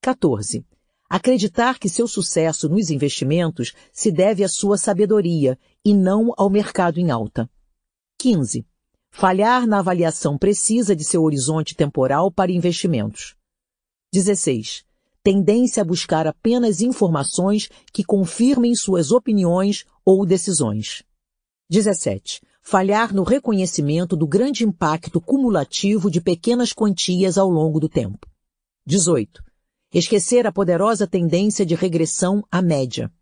14. 0.00 0.64
Acreditar 1.08 1.78
que 1.78 1.88
seu 1.88 2.08
sucesso 2.08 2.68
nos 2.68 2.90
investimentos 2.90 3.72
se 3.92 4.10
deve 4.10 4.42
à 4.42 4.48
sua 4.48 4.78
sabedoria 4.78 5.58
e 5.84 5.94
não 5.94 6.32
ao 6.36 6.48
mercado 6.48 6.98
em 6.98 7.10
alta. 7.10 7.48
15. 8.18 8.66
Falhar 9.16 9.64
na 9.64 9.78
avaliação 9.78 10.36
precisa 10.36 10.94
de 10.94 11.04
seu 11.04 11.22
horizonte 11.22 11.76
temporal 11.76 12.32
para 12.32 12.50
investimentos. 12.50 13.36
16. 14.12 14.84
Tendência 15.22 15.82
a 15.82 15.84
buscar 15.84 16.26
apenas 16.26 16.80
informações 16.80 17.68
que 17.92 18.02
confirmem 18.02 18.74
suas 18.74 19.12
opiniões 19.12 19.84
ou 20.04 20.26
decisões. 20.26 21.04
17. 21.70 22.42
Falhar 22.60 23.14
no 23.14 23.22
reconhecimento 23.22 24.16
do 24.16 24.26
grande 24.26 24.64
impacto 24.64 25.20
cumulativo 25.20 26.10
de 26.10 26.20
pequenas 26.20 26.72
quantias 26.72 27.38
ao 27.38 27.48
longo 27.48 27.78
do 27.78 27.88
tempo. 27.88 28.26
18 28.84 29.44
Esquecer 29.92 30.44
a 30.44 30.50
poderosa 30.50 31.06
tendência 31.06 31.64
de 31.64 31.76
regressão 31.76 32.44
à 32.50 32.60
média. 32.60 33.12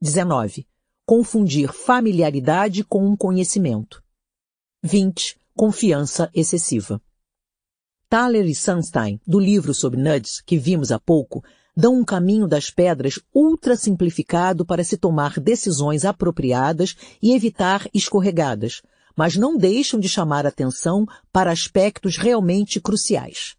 19. 0.00 0.66
Confundir 1.06 1.72
familiaridade 1.72 2.82
com 2.82 3.06
um 3.06 3.16
conhecimento. 3.16 4.02
20. 4.84 5.38
Confiança 5.54 6.28
excessiva. 6.34 7.00
Thaler 8.08 8.46
e 8.46 8.54
Sunstein, 8.54 9.20
do 9.24 9.38
livro 9.38 9.72
sobre 9.72 10.00
nudges 10.00 10.40
que 10.40 10.58
vimos 10.58 10.90
há 10.90 10.98
pouco, 10.98 11.44
dão 11.76 11.94
um 11.94 12.04
caminho 12.04 12.48
das 12.48 12.68
pedras 12.68 13.20
ultra 13.32 13.76
simplificado 13.76 14.66
para 14.66 14.82
se 14.82 14.96
tomar 14.96 15.38
decisões 15.38 16.04
apropriadas 16.04 16.96
e 17.22 17.32
evitar 17.32 17.88
escorregadas, 17.94 18.82
mas 19.14 19.36
não 19.36 19.56
deixam 19.56 20.00
de 20.00 20.08
chamar 20.08 20.46
atenção 20.46 21.06
para 21.30 21.52
aspectos 21.52 22.16
realmente 22.16 22.80
cruciais. 22.80 23.54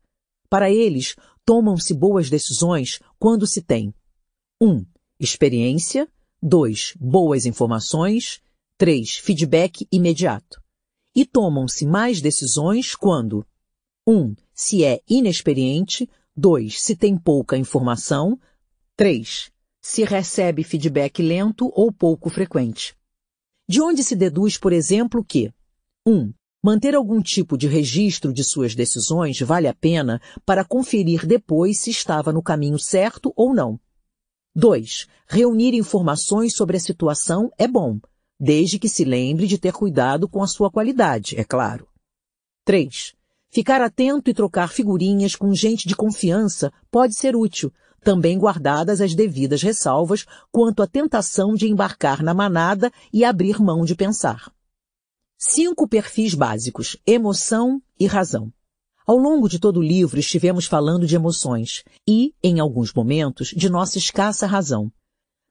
Para 0.50 0.70
eles, 0.70 1.16
tomam-se 1.46 1.94
boas 1.94 2.30
decisões 2.30 3.00
quando 3.18 3.48
se 3.48 3.62
tem 3.62 3.94
1. 4.60 4.68
Um, 4.68 4.86
experiência 5.18 6.06
2. 6.42 6.96
Boas 7.00 7.46
informações 7.46 8.42
3. 8.78 9.16
Feedback 9.20 9.88
imediato. 9.90 10.63
E 11.16 11.26
tomam-se 11.26 11.86
mais 11.86 12.22
decisões 12.22 12.96
quando 12.96 13.46
1. 14.08 14.14
Um, 14.14 14.36
se 14.54 14.84
é 14.84 15.02
inexperiente 15.08 16.10
2. 16.36 16.82
Se 16.82 16.96
tem 16.96 17.18
pouca 17.18 17.58
informação 17.58 18.40
3. 18.96 19.52
Se 19.82 20.04
recebe 20.04 20.64
feedback 20.64 21.22
lento 21.22 21.72
ou 21.74 21.92
pouco 21.92 22.30
frequente. 22.30 22.96
De 23.68 23.82
onde 23.82 24.04
se 24.04 24.16
deduz, 24.16 24.58
por 24.58 24.74
exemplo, 24.74 25.24
que 25.24 25.54
1. 26.06 26.12
Um, 26.12 26.34
Manter 26.66 26.96
algum 26.96 27.22
tipo 27.22 27.58
de 27.58 27.68
registro 27.68 28.32
de 28.32 28.42
suas 28.42 28.74
decisões 28.74 29.38
vale 29.42 29.68
a 29.68 29.74
pena 29.74 30.22
para 30.46 30.64
conferir 30.64 31.28
depois 31.28 31.82
se 31.82 31.90
estava 31.90 32.32
no 32.32 32.42
caminho 32.42 32.80
certo 32.80 33.34
ou 33.36 33.54
não. 33.54 33.78
2. 34.56 35.08
Reunir 35.28 35.74
informações 35.74 36.56
sobre 36.56 36.78
a 36.78 36.80
situação 36.80 37.52
é 37.58 37.68
bom, 37.68 38.00
desde 38.40 38.80
que 38.80 38.90
se 38.90 39.04
lembre 39.04 39.48
de 39.48 39.58
ter 39.58 39.74
cuidado 39.74 40.28
com 40.28 40.42
a 40.42 40.48
sua 40.48 40.72
qualidade, 40.72 41.40
é 41.40 41.44
claro. 41.44 41.88
3. 42.66 43.14
Ficar 43.50 43.82
atento 43.82 44.30
e 44.30 44.34
trocar 44.34 44.70
figurinhas 44.70 45.36
com 45.36 45.54
gente 45.54 45.88
de 45.88 45.96
confiança 45.96 46.72
pode 46.90 47.14
ser 47.14 47.36
útil, 47.36 47.72
também 48.04 48.38
guardadas 48.38 49.00
as 49.00 49.16
devidas 49.16 49.62
ressalvas 49.62 50.26
quanto 50.52 50.84
à 50.84 50.88
tentação 50.88 51.54
de 51.54 51.68
embarcar 51.68 52.22
na 52.22 52.34
manada 52.34 52.92
e 53.12 53.24
abrir 53.24 53.62
mão 53.62 53.86
de 53.86 53.96
pensar. 53.96 54.52
Cinco 55.38 55.88
perfis 55.88 56.34
básicos: 56.34 56.98
emoção 57.06 57.82
e 58.00 58.06
razão. 58.06 58.52
Ao 59.06 59.18
longo 59.18 59.50
de 59.50 59.60
todo 59.60 59.78
o 59.78 59.84
livro 59.84 60.20
estivemos 60.20 60.66
falando 60.66 61.06
de 61.06 61.16
emoções 61.16 61.84
e, 62.08 62.34
em 62.42 62.60
alguns 62.60 62.94
momentos, 62.94 63.50
de 63.50 63.70
nossa 63.70 63.98
escassa 63.98 64.48
razão. 64.48 64.92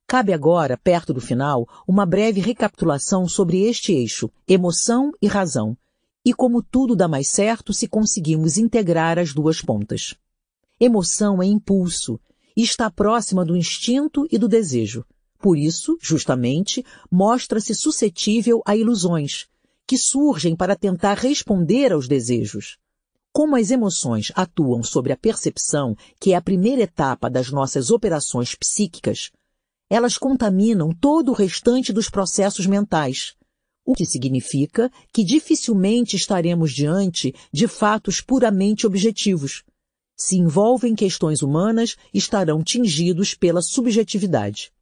Cabe 0.06 0.32
agora, 0.32 0.76
perto 0.76 1.12
do 1.12 1.20
final, 1.20 1.66
uma 1.88 2.04
breve 2.04 2.40
recapitulação 2.40 3.26
sobre 3.26 3.62
este 3.62 3.92
eixo, 3.92 4.30
emoção 4.46 5.10
e 5.22 5.26
razão, 5.26 5.76
e 6.24 6.32
como 6.32 6.62
tudo 6.62 6.94
dá 6.94 7.08
mais 7.08 7.28
certo 7.28 7.72
se 7.72 7.88
conseguimos 7.88 8.56
integrar 8.56 9.18
as 9.18 9.32
duas 9.32 9.60
pontas. 9.60 10.14
Emoção 10.78 11.42
é 11.42 11.46
impulso 11.46 12.20
e 12.56 12.62
está 12.62 12.90
próxima 12.90 13.44
do 13.44 13.56
instinto 13.56 14.26
e 14.30 14.38
do 14.38 14.48
desejo. 14.48 15.04
Por 15.38 15.58
isso, 15.58 15.98
justamente, 16.00 16.84
mostra-se 17.10 17.74
suscetível 17.74 18.62
a 18.64 18.76
ilusões, 18.76 19.46
que 19.86 19.98
surgem 19.98 20.54
para 20.54 20.76
tentar 20.76 21.18
responder 21.18 21.92
aos 21.92 22.06
desejos. 22.06 22.78
Como 23.32 23.56
as 23.56 23.70
emoções 23.70 24.30
atuam 24.34 24.82
sobre 24.82 25.12
a 25.12 25.16
percepção, 25.16 25.96
que 26.20 26.32
é 26.32 26.36
a 26.36 26.42
primeira 26.42 26.82
etapa 26.82 27.28
das 27.28 27.50
nossas 27.50 27.90
operações 27.90 28.54
psíquicas, 28.54 29.30
elas 29.92 30.16
contaminam 30.16 30.90
todo 30.90 31.32
o 31.32 31.34
restante 31.34 31.92
dos 31.92 32.08
processos 32.08 32.64
mentais, 32.64 33.34
o 33.84 33.92
que 33.92 34.06
significa 34.06 34.90
que 35.12 35.22
dificilmente 35.22 36.16
estaremos 36.16 36.72
diante 36.72 37.34
de 37.52 37.68
fatos 37.68 38.18
puramente 38.18 38.86
objetivos. 38.86 39.62
Se 40.16 40.38
envolvem 40.38 40.94
questões 40.94 41.42
humanas, 41.42 41.94
estarão 42.14 42.62
tingidos 42.64 43.34
pela 43.34 43.60
subjetividade. 43.60 44.72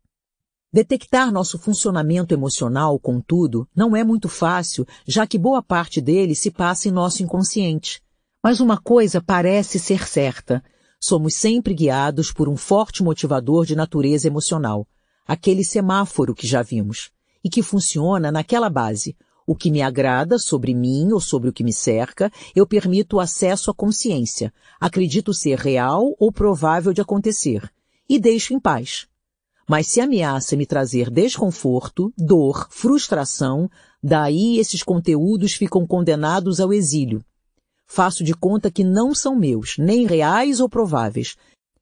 Detectar 0.73 1.33
nosso 1.33 1.59
funcionamento 1.59 2.33
emocional, 2.33 2.97
contudo, 2.97 3.69
não 3.75 3.97
é 3.97 4.05
muito 4.05 4.29
fácil, 4.29 4.87
já 5.05 5.27
que 5.27 5.37
boa 5.37 5.61
parte 5.61 6.01
dele 6.01 6.37
se 6.37 6.53
passa 6.53 6.87
em 6.87 6.93
nosso 6.93 7.21
inconsciente. 7.21 8.01
Mas 8.41 8.61
uma 8.61 8.81
coisa 8.81 9.21
parece 9.21 9.81
ser 9.81 10.07
certa. 10.07 10.63
Somos 11.01 11.35
sempre 11.35 11.75
guiados 11.75 12.31
por 12.31 12.49
um 12.49 12.57
forte 12.57 13.03
motivador 13.03 13.67
de 13.67 13.75
natureza 13.75 14.29
emocional, 14.29 14.87
aquele 15.27 15.65
semáforo 15.65 16.35
que 16.35 16.47
já 16.47 16.63
vimos, 16.63 17.11
e 17.43 17.49
que 17.49 17.63
funciona 17.63 18.31
naquela 18.31 18.69
base. 18.69 19.17
O 19.47 19.55
que 19.57 19.71
me 19.71 19.83
agrada 19.83 20.39
sobre 20.39 20.75
mim 20.75 21.11
ou 21.13 21.21
sobre 21.21 21.49
o 21.49 21.53
que 21.53 21.65
me 21.65 21.73
cerca, 21.73 22.31
eu 22.55 22.67
permito 22.67 23.19
acesso 23.19 23.71
à 23.71 23.75
consciência, 23.75 24.53
acredito 24.81 25.35
ser 25.35 25.59
real 25.59 26.15
ou 26.19 26.31
provável 26.31 26.93
de 26.93 27.01
acontecer, 27.01 27.69
e 28.09 28.19
deixo 28.19 28.55
em 28.55 28.61
paz. 28.61 29.09
Mas 29.69 29.89
se 29.89 30.01
ameaça 30.01 30.57
me 30.57 30.67
trazer 30.67 31.11
desconforto, 31.11 32.13
dor, 32.17 32.69
frustração, 32.71 33.71
daí 34.03 34.59
esses 34.59 34.83
conteúdos 34.83 35.53
ficam 35.55 35.87
condenados 35.87 36.61
ao 36.61 36.73
exílio. 36.73 37.25
Faço 37.87 38.23
de 38.23 38.35
conta 38.35 38.71
que 38.71 38.85
não 38.85 39.13
são 39.15 39.35
meus, 39.35 39.77
nem 39.79 40.07
reais 40.07 40.61
ou 40.61 40.69
prováveis, 40.69 41.37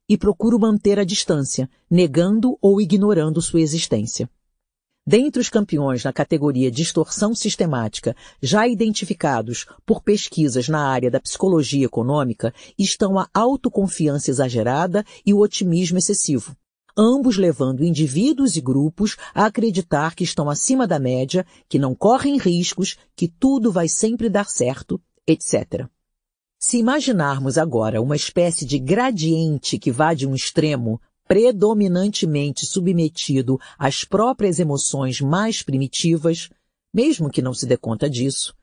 e 0.09 0.17
procuro 0.17 0.59
manter 0.59 0.97
a 0.99 1.03
distância, 1.03 1.69
negando 1.89 2.57
ou 2.59 2.81
ignorando 2.81 3.39
sua 3.41 3.61
existência. 3.61 4.27
Dentre 5.05 5.39
os 5.39 5.49
campeões 5.49 6.03
na 6.03 6.11
categoria 6.11 6.69
distorção 6.69 7.35
sistemática, 7.35 8.15
já 8.41 8.67
identificados 8.67 9.67
por 9.85 10.01
pesquisas 10.01 10.67
na 10.67 10.87
área 10.87 11.09
da 11.09 11.19
psicologia 11.19 11.85
econômica, 11.85 12.53
estão 12.77 13.19
a 13.19 13.29
autoconfiança 13.33 14.31
exagerada 14.31 15.05
e 15.25 15.33
o 15.33 15.39
otimismo 15.39 15.99
excessivo 15.99 16.55
ambos 16.99 17.37
levando 17.37 17.85
indivíduos 17.85 18.57
e 18.57 18.61
grupos 18.61 19.15
a 19.33 19.45
acreditar 19.45 20.13
que 20.13 20.25
estão 20.25 20.49
acima 20.49 20.85
da 20.85 20.99
média, 20.99 21.45
que 21.69 21.79
não 21.79 21.95
correm 21.95 22.37
riscos, 22.37 22.97
que 23.15 23.29
tudo 23.29 23.71
vai 23.71 23.87
sempre 23.87 24.29
dar 24.29 24.49
certo, 24.49 25.01
etc. 25.25 25.87
Se 26.61 26.77
imaginarmos 26.77 27.57
agora 27.57 28.01
uma 28.01 28.17
espécie 28.17 28.65
de 28.65 28.77
gradiente 28.77 29.79
que 29.79 29.93
vá 29.93 30.13
de 30.13 30.27
um 30.27 30.35
extremo 30.35 30.99
predominantemente 31.25 32.65
submetido 32.65 33.57
às 33.77 34.03
próprias 34.03 34.59
emoções 34.59 35.21
mais 35.21 35.63
primitivas, 35.63 36.49
mesmo 36.93 37.29
que 37.29 37.41
não 37.41 37.53
se 37.53 37.65
dê 37.65 37.77
conta 37.77 38.09
disso, 38.09 38.53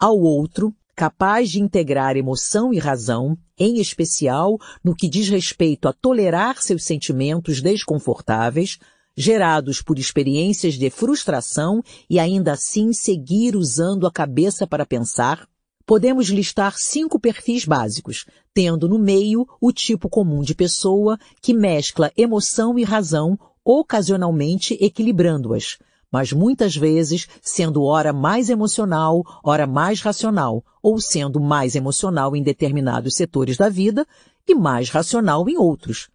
ao 0.00 0.18
outro 0.18 0.74
capaz 0.96 1.50
de 1.50 1.60
integrar 1.60 2.16
emoção 2.16 2.72
e 2.72 2.78
razão, 2.78 3.36
em 3.58 3.78
especial 3.78 4.56
no 4.82 4.94
que 4.94 5.06
diz 5.06 5.28
respeito 5.28 5.88
a 5.88 5.92
tolerar 5.92 6.62
seus 6.62 6.84
sentimentos 6.84 7.60
desconfortáveis, 7.60 8.78
gerados 9.14 9.82
por 9.82 9.98
experiências 9.98 10.74
de 10.74 10.88
frustração 10.88 11.82
e 12.08 12.18
ainda 12.18 12.52
assim 12.52 12.94
seguir 12.94 13.56
usando 13.56 14.06
a 14.06 14.10
cabeça 14.10 14.66
para 14.66 14.86
pensar, 14.86 15.46
podemos 15.92 16.28
listar 16.30 16.72
cinco 16.78 17.20
perfis 17.20 17.66
básicos, 17.66 18.24
tendo 18.54 18.88
no 18.88 18.98
meio 18.98 19.46
o 19.60 19.70
tipo 19.70 20.08
comum 20.08 20.40
de 20.40 20.54
pessoa 20.54 21.18
que 21.38 21.52
mescla 21.52 22.10
emoção 22.16 22.78
e 22.78 22.82
razão, 22.82 23.38
ocasionalmente 23.62 24.74
equilibrando-as, 24.80 25.76
mas 26.10 26.32
muitas 26.32 26.74
vezes 26.74 27.28
sendo 27.42 27.82
ora 27.82 28.10
mais 28.10 28.48
emocional, 28.48 29.22
ora 29.44 29.66
mais 29.66 30.00
racional, 30.00 30.64
ou 30.82 30.98
sendo 30.98 31.38
mais 31.38 31.74
emocional 31.74 32.34
em 32.34 32.42
determinados 32.42 33.14
setores 33.14 33.58
da 33.58 33.68
vida 33.68 34.06
e 34.48 34.54
mais 34.54 34.88
racional 34.88 35.46
em 35.46 35.58
outros. 35.58 36.08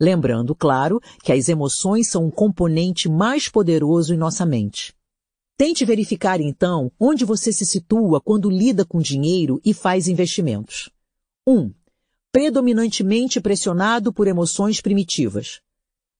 Lembrando, 0.00 0.56
claro, 0.56 1.00
que 1.22 1.30
as 1.30 1.48
emoções 1.48 2.10
são 2.10 2.24
um 2.24 2.32
componente 2.32 3.08
mais 3.08 3.48
poderoso 3.48 4.12
em 4.12 4.18
nossa 4.18 4.44
mente. 4.44 4.92
Tente 5.56 5.84
verificar 5.84 6.40
então 6.40 6.90
onde 6.98 7.24
você 7.24 7.52
se 7.52 7.64
situa 7.64 8.20
quando 8.20 8.50
lida 8.50 8.84
com 8.84 8.98
dinheiro 8.98 9.60
e 9.64 9.72
faz 9.72 10.08
investimentos. 10.08 10.90
1. 11.46 11.56
Um, 11.56 11.74
predominantemente 12.32 13.40
pressionado 13.40 14.12
por 14.12 14.26
emoções 14.26 14.80
primitivas. 14.80 15.60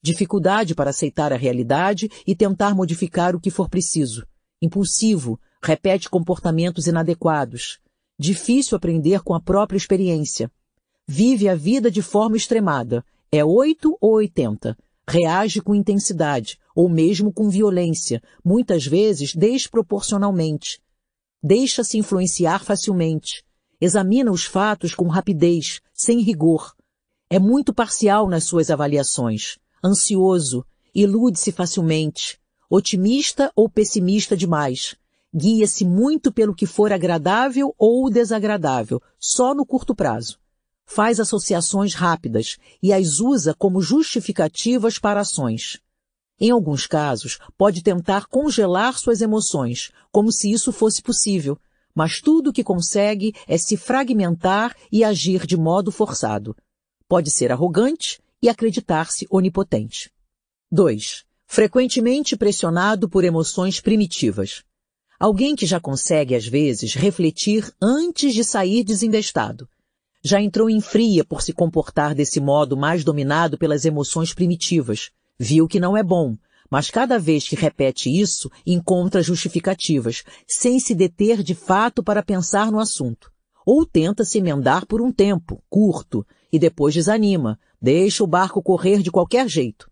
Dificuldade 0.01 0.73
para 0.73 0.91
aceitar 0.91 1.33
a 1.33 1.37
realidade 1.37 2.09
e 2.25 2.37
tentar 2.37 2.77
modificar 2.77 3.35
o 3.35 3.41
que 3.41 3.51
for 3.51 3.69
preciso. 3.69 4.25
Impulsivo, 4.63 5.41
repete 5.61 6.09
comportamentos 6.09 6.87
inadequados. 6.87 7.81
Difícil 8.17 8.77
aprender 8.77 9.23
com 9.23 9.35
a 9.35 9.41
própria 9.41 9.77
experiência. 9.77 10.49
Vive 11.09 11.49
a 11.49 11.57
vida 11.57 11.91
de 11.91 12.03
forma 12.03 12.37
extremada. 12.37 13.05
É 13.33 13.45
8 13.45 13.99
ou 14.01 14.13
80. 14.13 14.79
Reage 15.09 15.61
com 15.61 15.75
intensidade, 15.75 16.57
ou 16.75 16.89
mesmo 16.89 17.33
com 17.33 17.49
violência, 17.49 18.23
muitas 18.45 18.87
vezes 18.87 19.35
desproporcionalmente. 19.35 20.81
Deixa-se 21.43 21.99
influenciar 21.99 22.65
facilmente. 22.65 23.45
Examina 23.81 24.31
os 24.31 24.45
fatos 24.45 24.95
com 24.95 25.07
rapidez, 25.07 25.81
sem 25.93 26.21
rigor. 26.21 26.75
É 27.29 27.39
muito 27.39 27.73
parcial 27.73 28.29
nas 28.29 28.45
suas 28.45 28.71
avaliações. 28.71 29.59
Ansioso, 29.85 30.65
ilude-se 30.95 31.53
facilmente. 31.53 32.41
Otimista 32.69 33.53
ou 33.55 33.69
pessimista 33.69 34.37
demais. 34.37 34.97
Guia-se 35.35 35.85
muito 35.85 36.33
pelo 36.33 36.55
que 36.55 36.67
for 36.67 36.93
agradável 36.93 37.75
ou 37.79 38.09
desagradável, 38.09 39.03
só 39.19 39.55
no 39.55 39.67
curto 39.67 39.95
prazo 39.95 40.39
faz 40.87 41.19
associações 41.19 41.95
rápidas 41.95 42.59
e 42.83 42.93
as 42.93 43.21
usa 43.21 43.55
como 43.55 43.81
justificativas 43.81 44.99
para 44.99 45.21
ações. 45.21 45.81
Em 46.41 46.51
alguns 46.51 46.87
casos, 46.87 47.39
pode 47.57 47.83
tentar 47.83 48.27
congelar 48.27 48.99
suas 48.99 49.21
emoções, 49.21 49.91
como 50.11 50.33
se 50.33 50.51
isso 50.51 50.73
fosse 50.73 51.01
possível, 51.01 51.59
mas 51.95 52.21
tudo 52.21 52.51
o 52.51 52.53
que 52.53 52.65
consegue 52.65 53.33
é 53.47 53.57
se 53.57 53.77
fragmentar 53.77 54.77
e 54.91 55.05
agir 55.05 55.47
de 55.47 55.57
modo 55.57 55.93
forçado. 55.93 56.57
Pode 57.09 57.31
ser 57.31 57.53
arrogante 57.53 58.21
e 58.43 58.49
acreditar-se 58.49 59.27
onipotente. 59.31 60.11
2. 60.71 61.25
Frequentemente 61.47 62.37
pressionado 62.37 63.09
por 63.09 63.25
emoções 63.25 63.81
primitivas. 63.81 64.65
Alguém 65.21 65.55
que 65.55 65.67
já 65.67 65.79
consegue, 65.79 66.35
às 66.35 66.47
vezes, 66.47 66.95
refletir 66.95 67.73
antes 67.81 68.35
de 68.35 68.43
sair 68.43 68.83
desembestado, 68.83 69.69
já 70.23 70.41
entrou 70.41 70.69
em 70.69 70.81
fria 70.81 71.25
por 71.25 71.43
se 71.43 71.53
comportar 71.53 72.15
desse 72.15 72.41
modo 72.41 72.77
mais 72.77 73.05
dominado 73.05 73.57
pelas 73.57 73.85
emoções 73.85 74.35
primitivas. 74.35 75.11
Viu 75.39 75.67
que 75.67 75.81
não 75.81 75.97
é 75.97 76.03
bom, 76.03 76.37
mas 76.71 76.91
cada 76.91 77.19
vez 77.19 77.49
que 77.49 77.57
repete 77.57 78.09
isso, 78.09 78.51
encontra 78.67 79.23
justificativas, 79.23 80.23
sem 80.47 80.79
se 80.79 80.95
deter 80.95 81.43
de 81.43 81.55
fato 81.55 82.03
para 82.03 82.23
pensar 82.23 82.71
no 82.71 82.79
assunto. 82.79 83.31
Ou 83.67 83.85
tenta 83.85 84.25
se 84.25 84.39
emendar 84.39 84.87
por 84.87 85.01
um 85.01 85.13
tempo, 85.13 85.63
curto, 85.69 86.27
e 86.53 86.59
depois 86.59 86.95
desanima, 86.95 87.59
deixa 87.81 88.23
o 88.23 88.27
barco 88.27 88.63
correr 88.63 89.03
de 89.03 89.11
qualquer 89.11 89.49
jeito. 89.49 89.91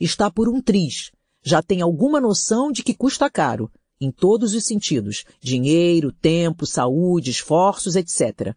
Está 0.00 0.30
por 0.30 0.48
um 0.48 0.60
triz, 0.60 1.10
já 1.42 1.62
tem 1.62 1.82
alguma 1.82 2.20
noção 2.20 2.70
de 2.70 2.82
que 2.82 2.94
custa 2.94 3.28
caro, 3.28 3.70
em 4.00 4.10
todos 4.10 4.54
os 4.54 4.64
sentidos, 4.64 5.24
dinheiro, 5.40 6.12
tempo, 6.12 6.64
saúde, 6.64 7.30
esforços, 7.30 7.96
etc 7.96 8.56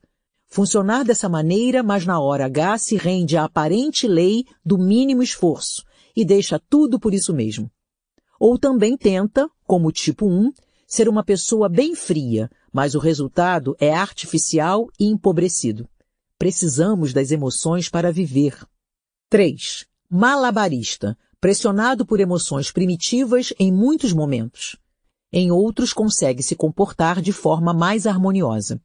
funcionar 0.54 1.06
dessa 1.06 1.30
maneira, 1.30 1.82
mas 1.82 2.06
na 2.06 2.20
hora 2.20 2.46
H 2.46 2.78
se 2.80 2.98
rende 2.98 3.38
à 3.38 3.46
aparente 3.46 4.06
lei 4.06 4.44
do 4.66 4.78
mínimo 4.78 5.24
esforço 5.24 5.82
e 6.16 6.26
deixa 6.26 6.60
tudo 6.60 7.00
por 7.00 7.14
isso 7.14 7.34
mesmo. 7.34 7.72
Ou 8.40 8.58
também 8.58 8.98
tenta, 8.98 9.50
como 9.66 9.92
tipo 9.92 10.28
1, 10.28 10.52
ser 10.88 11.08
uma 11.08 11.24
pessoa 11.24 11.70
bem 11.70 11.96
fria, 11.96 12.50
mas 12.72 12.96
o 12.96 13.00
resultado 13.00 13.76
é 13.80 13.94
artificial 13.94 14.88
e 15.00 15.06
empobrecido. 15.06 15.88
Precisamos 16.38 17.14
das 17.14 17.32
emoções 17.32 17.88
para 17.88 18.12
viver. 18.12 18.58
3. 19.30 19.86
Malabarista, 20.10 21.18
pressionado 21.40 22.06
por 22.06 22.20
emoções 22.20 22.72
primitivas 22.72 23.54
em 23.60 23.72
muitos 23.72 24.12
momentos. 24.12 24.76
Em 25.32 25.52
outros 25.52 25.94
consegue 25.94 26.44
se 26.44 26.56
comportar 26.56 27.22
de 27.22 27.32
forma 27.32 27.74
mais 27.74 28.06
harmoniosa 28.06 28.82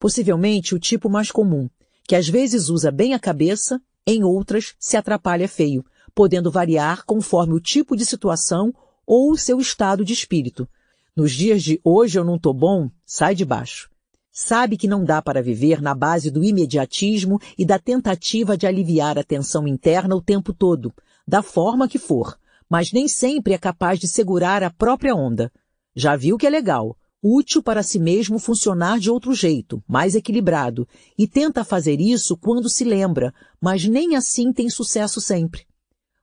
possivelmente 0.00 0.74
o 0.74 0.78
tipo 0.78 1.10
mais 1.10 1.30
comum, 1.30 1.68
que 2.08 2.16
às 2.16 2.26
vezes 2.26 2.70
usa 2.70 2.90
bem 2.90 3.12
a 3.12 3.18
cabeça, 3.18 3.80
em 4.06 4.24
outras 4.24 4.74
se 4.80 4.96
atrapalha 4.96 5.46
feio, 5.46 5.84
podendo 6.14 6.50
variar 6.50 7.04
conforme 7.04 7.54
o 7.54 7.60
tipo 7.60 7.96
de 7.96 8.04
situação 8.04 8.72
ou 9.06 9.32
o 9.32 9.36
seu 9.36 9.58
estado 9.58 10.04
de 10.04 10.12
espírito. 10.12 10.68
Nos 11.16 11.32
dias 11.32 11.62
de 11.62 11.80
hoje 11.82 12.18
eu 12.18 12.24
não 12.24 12.38
tô 12.38 12.52
bom, 12.52 12.90
sai 13.04 13.34
de 13.34 13.44
baixo. 13.44 13.90
Sabe 14.32 14.76
que 14.76 14.86
não 14.86 15.04
dá 15.04 15.20
para 15.20 15.42
viver 15.42 15.82
na 15.82 15.94
base 15.94 16.30
do 16.30 16.44
imediatismo 16.44 17.40
e 17.58 17.64
da 17.64 17.78
tentativa 17.78 18.56
de 18.56 18.66
aliviar 18.66 19.18
a 19.18 19.24
tensão 19.24 19.66
interna 19.66 20.14
o 20.14 20.22
tempo 20.22 20.54
todo, 20.54 20.94
da 21.26 21.42
forma 21.42 21.88
que 21.88 21.98
for, 21.98 22.38
mas 22.68 22.92
nem 22.92 23.08
sempre 23.08 23.52
é 23.52 23.58
capaz 23.58 23.98
de 23.98 24.06
segurar 24.06 24.62
a 24.62 24.70
própria 24.70 25.14
onda. 25.14 25.52
Já 25.94 26.14
viu 26.14 26.38
que 26.38 26.46
é 26.46 26.50
legal, 26.50 26.96
útil 27.22 27.62
para 27.62 27.82
si 27.82 27.98
mesmo 27.98 28.38
funcionar 28.38 28.98
de 28.98 29.10
outro 29.10 29.34
jeito, 29.34 29.82
mais 29.86 30.14
equilibrado, 30.14 30.86
e 31.18 31.26
tenta 31.26 31.64
fazer 31.64 32.00
isso 32.00 32.36
quando 32.36 32.70
se 32.70 32.84
lembra, 32.84 33.34
mas 33.60 33.84
nem 33.84 34.14
assim 34.14 34.52
tem 34.52 34.70
sucesso 34.70 35.20
sempre. 35.20 35.66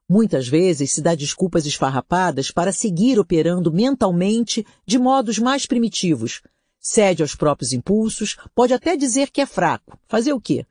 Muitas 0.09 0.47
vezes 0.47 0.93
se 0.93 1.01
dá 1.01 1.15
desculpas 1.15 1.65
esfarrapadas 1.65 2.49
para 2.49 2.71
seguir 2.71 3.19
operando 3.19 3.73
mentalmente 3.73 4.65
de 4.85 4.97
modos 4.97 5.37
mais 5.37 5.65
primitivos. 5.65 6.41
Cede 6.79 7.21
aos 7.21 7.35
próprios 7.35 7.73
impulsos, 7.73 8.37
pode 8.55 8.73
até 8.73 8.95
dizer 8.95 9.29
que 9.29 9.41
é 9.41 9.45
fraco. 9.45 9.99
Fazer 10.07 10.31
o 10.31 10.39
quê? 10.39 10.65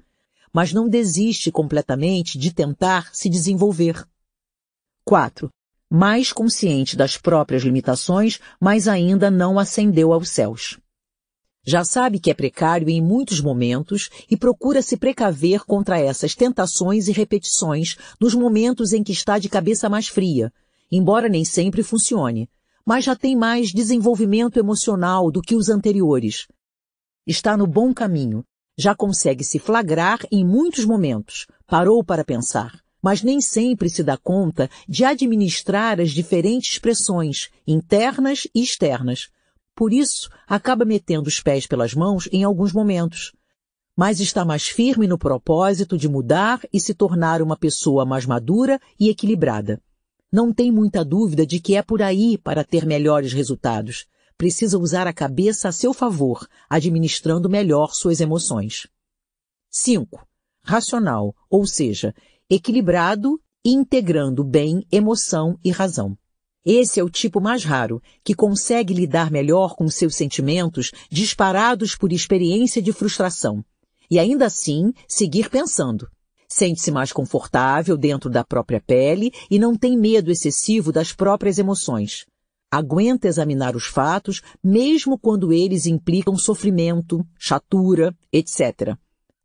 Mas 0.52 0.72
não 0.72 0.88
desiste 0.88 1.50
completamente 1.50 2.38
de 2.38 2.52
tentar 2.52 3.14
se 3.14 3.28
desenvolver. 3.28 4.06
4 5.04 5.50
mais 5.88 6.32
consciente 6.32 6.96
das 6.96 7.16
próprias 7.16 7.62
limitações, 7.62 8.40
mas 8.60 8.88
ainda 8.88 9.30
não 9.30 9.58
ascendeu 9.58 10.12
aos 10.12 10.28
céus. 10.28 10.78
Já 11.66 11.84
sabe 11.84 12.20
que 12.20 12.30
é 12.30 12.34
precário 12.34 12.88
em 12.88 13.02
muitos 13.02 13.40
momentos 13.40 14.08
e 14.30 14.36
procura 14.36 14.80
se 14.80 14.96
precaver 14.96 15.64
contra 15.64 15.98
essas 15.98 16.34
tentações 16.36 17.08
e 17.08 17.12
repetições 17.12 17.96
nos 18.20 18.34
momentos 18.34 18.92
em 18.92 19.02
que 19.02 19.10
está 19.10 19.36
de 19.36 19.48
cabeça 19.48 19.88
mais 19.88 20.06
fria, 20.06 20.52
embora 20.92 21.28
nem 21.28 21.44
sempre 21.44 21.82
funcione, 21.82 22.48
mas 22.84 23.04
já 23.04 23.16
tem 23.16 23.34
mais 23.34 23.72
desenvolvimento 23.72 24.60
emocional 24.60 25.28
do 25.28 25.42
que 25.42 25.56
os 25.56 25.68
anteriores. 25.68 26.46
Está 27.26 27.56
no 27.56 27.66
bom 27.66 27.92
caminho, 27.92 28.44
já 28.78 28.94
consegue 28.94 29.42
se 29.42 29.58
flagrar 29.58 30.20
em 30.30 30.44
muitos 30.46 30.84
momentos, 30.84 31.48
parou 31.66 32.04
para 32.04 32.24
pensar 32.24 32.80
mas 33.06 33.22
nem 33.22 33.40
sempre 33.40 33.88
se 33.88 34.02
dá 34.02 34.16
conta 34.16 34.68
de 34.88 35.04
administrar 35.04 36.00
as 36.00 36.10
diferentes 36.10 36.76
pressões, 36.76 37.50
internas 37.64 38.48
e 38.52 38.60
externas. 38.60 39.28
Por 39.76 39.92
isso, 39.92 40.30
acaba 40.46 40.86
metendo 40.86 41.28
os 41.28 41.38
pés 41.38 41.66
pelas 41.66 41.92
mãos 41.92 42.26
em 42.32 42.42
alguns 42.42 42.72
momentos. 42.72 43.32
Mas 43.94 44.20
está 44.20 44.42
mais 44.42 44.66
firme 44.66 45.06
no 45.06 45.18
propósito 45.18 45.98
de 45.98 46.08
mudar 46.08 46.62
e 46.72 46.80
se 46.80 46.94
tornar 46.94 47.42
uma 47.42 47.58
pessoa 47.58 48.06
mais 48.06 48.24
madura 48.24 48.80
e 48.98 49.10
equilibrada. 49.10 49.78
Não 50.32 50.50
tem 50.50 50.72
muita 50.72 51.04
dúvida 51.04 51.46
de 51.46 51.60
que 51.60 51.76
é 51.76 51.82
por 51.82 52.00
aí 52.00 52.38
para 52.38 52.64
ter 52.64 52.86
melhores 52.86 53.34
resultados. 53.34 54.06
Precisa 54.38 54.78
usar 54.78 55.06
a 55.06 55.12
cabeça 55.12 55.68
a 55.68 55.72
seu 55.72 55.92
favor, 55.92 56.48
administrando 56.70 57.48
melhor 57.48 57.90
suas 57.92 58.20
emoções. 58.20 58.86
5. 59.70 60.26
Racional, 60.62 61.34
ou 61.50 61.66
seja, 61.66 62.14
equilibrado 62.48 63.38
integrando 63.62 64.42
bem 64.42 64.86
emoção 64.90 65.58
e 65.62 65.70
razão. 65.70 66.16
Esse 66.68 66.98
é 66.98 67.04
o 67.04 67.08
tipo 67.08 67.40
mais 67.40 67.62
raro, 67.62 68.02
que 68.24 68.34
consegue 68.34 68.92
lidar 68.92 69.30
melhor 69.30 69.76
com 69.76 69.88
seus 69.88 70.16
sentimentos 70.16 70.90
disparados 71.08 71.94
por 71.94 72.12
experiência 72.12 72.82
de 72.82 72.92
frustração, 72.92 73.64
e 74.10 74.18
ainda 74.18 74.46
assim 74.46 74.92
seguir 75.06 75.48
pensando. 75.48 76.10
Sente-se 76.48 76.90
mais 76.90 77.12
confortável 77.12 77.96
dentro 77.96 78.28
da 78.28 78.42
própria 78.42 78.80
pele 78.80 79.30
e 79.48 79.60
não 79.60 79.76
tem 79.76 79.96
medo 79.96 80.28
excessivo 80.28 80.90
das 80.90 81.12
próprias 81.12 81.56
emoções. 81.56 82.26
Aguenta 82.68 83.28
examinar 83.28 83.76
os 83.76 83.86
fatos, 83.86 84.42
mesmo 84.62 85.16
quando 85.16 85.52
eles 85.52 85.86
implicam 85.86 86.36
sofrimento, 86.36 87.24
chatura, 87.38 88.12
etc. 88.32 88.96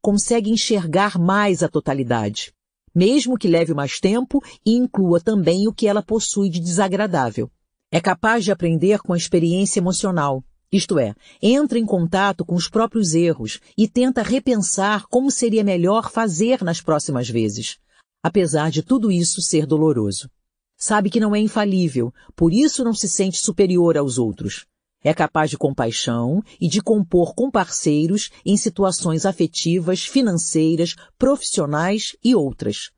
Consegue 0.02 0.50
enxergar 0.50 1.20
mais 1.20 1.62
a 1.62 1.70
totalidade 1.70 2.52
mesmo 2.94 3.38
que 3.38 3.48
leve 3.48 3.74
mais 3.74 4.00
tempo 4.00 4.42
e 4.66 4.76
inclua 4.76 5.20
também 5.20 5.68
o 5.68 5.74
que 5.74 5.88
ela 5.88 6.02
possui 6.02 6.50
de 6.50 6.60
desagradável. 6.60 7.50
É 7.92 8.00
capaz 8.00 8.44
de 8.44 8.52
aprender 8.52 9.00
com 9.00 9.14
a 9.14 9.18
experiência 9.18 9.80
emocional, 9.80 10.44
isto 10.72 10.98
é, 10.98 11.14
entra 11.42 11.78
em 11.78 11.86
contato 11.86 12.46
com 12.46 12.56
os 12.56 12.70
próprios 12.70 13.14
erros 13.14 13.60
e 13.78 13.90
tenta 13.90 14.24
repensar 14.24 15.06
como 15.08 15.30
seria 15.30 15.66
melhor 15.66 16.10
fazer 16.10 16.64
nas 16.64 16.80
próximas 16.80 17.30
vezes, 17.30 17.78
apesar 18.24 18.72
de 18.72 18.82
tudo 18.82 19.12
isso 19.12 19.42
ser 19.42 19.66
doloroso. 19.66 20.30
Sabe 20.78 21.10
que 21.10 21.20
não 21.20 21.36
é 21.36 21.40
infalível, 21.40 22.14
por 22.38 22.54
isso 22.54 22.86
não 22.86 22.94
se 22.94 23.10
sente 23.10 23.38
superior 23.38 23.98
aos 23.98 24.18
outros. 24.18 24.66
É 25.03 25.14
capaz 25.14 25.50
de 25.50 25.58
compaixão 25.58 26.44
e 26.60 26.67
de 26.67 26.80
compor 26.80 27.34
com 27.34 27.50
parceiros 27.50 28.30
em 28.46 28.56
situações 28.56 29.26
afetivas, 29.26 30.06
financeiras, 30.06 30.96
profissionais 31.17 32.16
e 32.24 32.35
outras. 32.35 32.92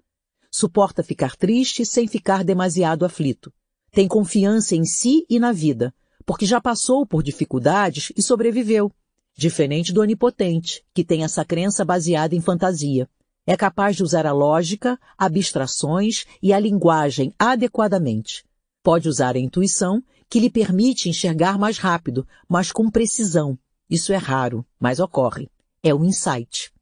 Suporta 0.52 1.02
ficar 1.02 1.36
triste 1.38 1.86
sem 1.86 2.08
ficar 2.08 2.44
demasiado 2.44 3.06
aflito. 3.06 3.54
Tem 3.92 4.08
confiança 4.08 4.76
em 4.76 4.84
si 4.84 5.26
e 5.30 5.40
na 5.40 5.54
vida, 5.54 5.94
porque 6.26 6.46
já 6.46 6.60
passou 6.60 7.06
por 7.06 7.24
dificuldades 7.24 8.12
e 8.18 8.22
sobreviveu. 8.22 8.92
Diferente 9.36 9.94
do 9.94 10.02
onipotente, 10.02 10.84
que 10.94 11.04
tem 11.04 11.24
essa 11.24 11.46
crença 11.46 11.86
baseada 11.86 12.36
em 12.36 12.42
fantasia. 12.42 13.10
É 13.48 13.58
capaz 13.58 13.96
de 13.96 14.04
usar 14.04 14.26
a 14.26 14.32
lógica, 14.32 15.00
abstrações 15.18 16.26
e 16.42 16.54
a 16.54 16.60
linguagem 16.60 17.34
adequadamente. 17.40 18.44
Pode 18.84 19.08
usar 19.08 19.36
a 19.36 19.40
intuição 19.40 20.04
que 20.34 20.40
lhe 20.40 20.50
permite 20.50 21.08
enxergar 21.08 21.60
mais 21.60 21.78
rápido, 21.78 22.28
mas 22.50 22.72
com 22.72 22.90
precisão. 22.90 23.56
Isso 23.88 24.12
é 24.12 24.18
raro, 24.18 24.66
mas 24.80 25.00
ocorre. 25.00 25.48
É 25.84 25.94
o 25.94 26.04
insight. 26.04 26.74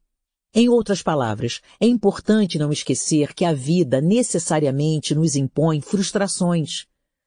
Em 0.53 0.69
outras 0.69 1.03
palavras, 1.03 1.59
é 1.77 1.85
importante 1.85 2.57
não 2.57 2.71
esquecer 2.71 3.33
que 3.33 3.43
a 3.43 3.51
vida 3.51 3.99
necessariamente 3.99 5.13
nos 5.13 5.35
impõe 5.35 5.81
frustrações. 5.81 6.85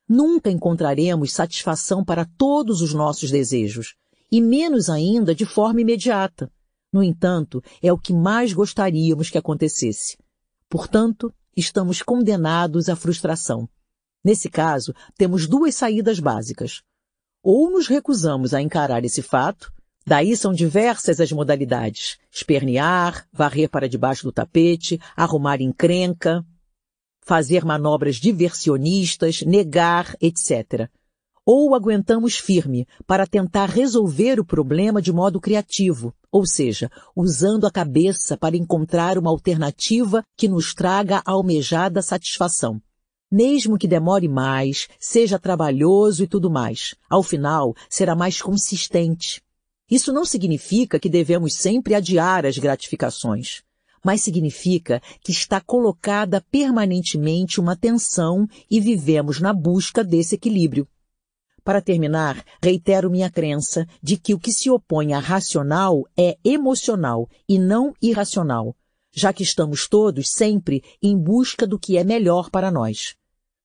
Nunca 0.08 0.50
encontraremos 0.50 1.30
satisfação 1.30 2.02
para 2.02 2.24
todos 2.24 2.80
os 2.80 2.94
nossos 2.94 3.30
desejos, 3.30 3.94
e 4.32 4.40
menos 4.40 4.88
ainda 4.88 5.34
de 5.34 5.44
forma 5.44 5.82
imediata. 5.82 6.50
No 6.90 7.02
entanto, 7.02 7.62
é 7.82 7.92
o 7.92 7.98
que 7.98 8.14
mais 8.14 8.54
gostaríamos 8.54 9.28
que 9.28 9.36
acontecesse. 9.36 10.16
Portanto, 10.70 11.30
estamos 11.54 12.00
condenados 12.00 12.88
à 12.88 12.96
frustração. 12.96 13.68
Nesse 14.24 14.48
caso, 14.48 14.94
temos 15.18 15.46
duas 15.46 15.74
saídas 15.74 16.18
básicas. 16.18 16.80
Ou 17.42 17.70
nos 17.70 17.86
recusamos 17.86 18.54
a 18.54 18.62
encarar 18.62 19.04
esse 19.04 19.20
fato, 19.20 19.70
daí 20.06 20.34
são 20.34 20.54
diversas 20.54 21.20
as 21.20 21.30
modalidades: 21.30 22.16
espernear, 22.32 23.28
varrer 23.30 23.68
para 23.68 23.86
debaixo 23.86 24.22
do 24.22 24.32
tapete, 24.32 24.98
arrumar 25.14 25.60
encrenca, 25.60 26.42
fazer 27.20 27.66
manobras 27.66 28.16
diversionistas, 28.16 29.42
negar, 29.42 30.16
etc. 30.22 30.88
Ou 31.44 31.74
aguentamos 31.74 32.38
firme 32.38 32.86
para 33.06 33.26
tentar 33.26 33.68
resolver 33.68 34.40
o 34.40 34.44
problema 34.46 35.02
de 35.02 35.12
modo 35.12 35.38
criativo, 35.38 36.14
ou 36.32 36.46
seja, 36.46 36.90
usando 37.14 37.66
a 37.66 37.70
cabeça 37.70 38.38
para 38.38 38.56
encontrar 38.56 39.18
uma 39.18 39.28
alternativa 39.28 40.24
que 40.34 40.48
nos 40.48 40.72
traga 40.72 41.18
a 41.18 41.32
almejada 41.32 42.00
satisfação 42.00 42.80
mesmo 43.34 43.76
que 43.76 43.88
demore 43.88 44.28
mais, 44.28 44.86
seja 44.96 45.40
trabalhoso 45.40 46.22
e 46.22 46.28
tudo 46.28 46.48
mais. 46.48 46.94
Ao 47.10 47.20
final, 47.20 47.74
será 47.90 48.14
mais 48.14 48.40
consistente. 48.40 49.42
Isso 49.90 50.12
não 50.12 50.24
significa 50.24 51.00
que 51.00 51.08
devemos 51.08 51.54
sempre 51.54 51.96
adiar 51.96 52.46
as 52.46 52.56
gratificações, 52.58 53.64
mas 54.04 54.20
significa 54.20 55.02
que 55.20 55.32
está 55.32 55.60
colocada 55.60 56.40
permanentemente 56.48 57.58
uma 57.58 57.74
tensão 57.74 58.46
e 58.70 58.80
vivemos 58.80 59.40
na 59.40 59.52
busca 59.52 60.04
desse 60.04 60.36
equilíbrio. 60.36 60.86
Para 61.64 61.82
terminar, 61.82 62.44
reitero 62.62 63.10
minha 63.10 63.28
crença 63.28 63.84
de 64.00 64.16
que 64.16 64.32
o 64.32 64.38
que 64.38 64.52
se 64.52 64.70
opõe 64.70 65.12
a 65.12 65.18
racional 65.18 66.04
é 66.16 66.38
emocional 66.44 67.28
e 67.48 67.58
não 67.58 67.94
irracional, 68.00 68.76
já 69.12 69.32
que 69.32 69.42
estamos 69.42 69.88
todos 69.88 70.30
sempre 70.30 70.84
em 71.02 71.18
busca 71.18 71.66
do 71.66 71.80
que 71.80 71.98
é 71.98 72.04
melhor 72.04 72.48
para 72.48 72.70
nós. 72.70 73.16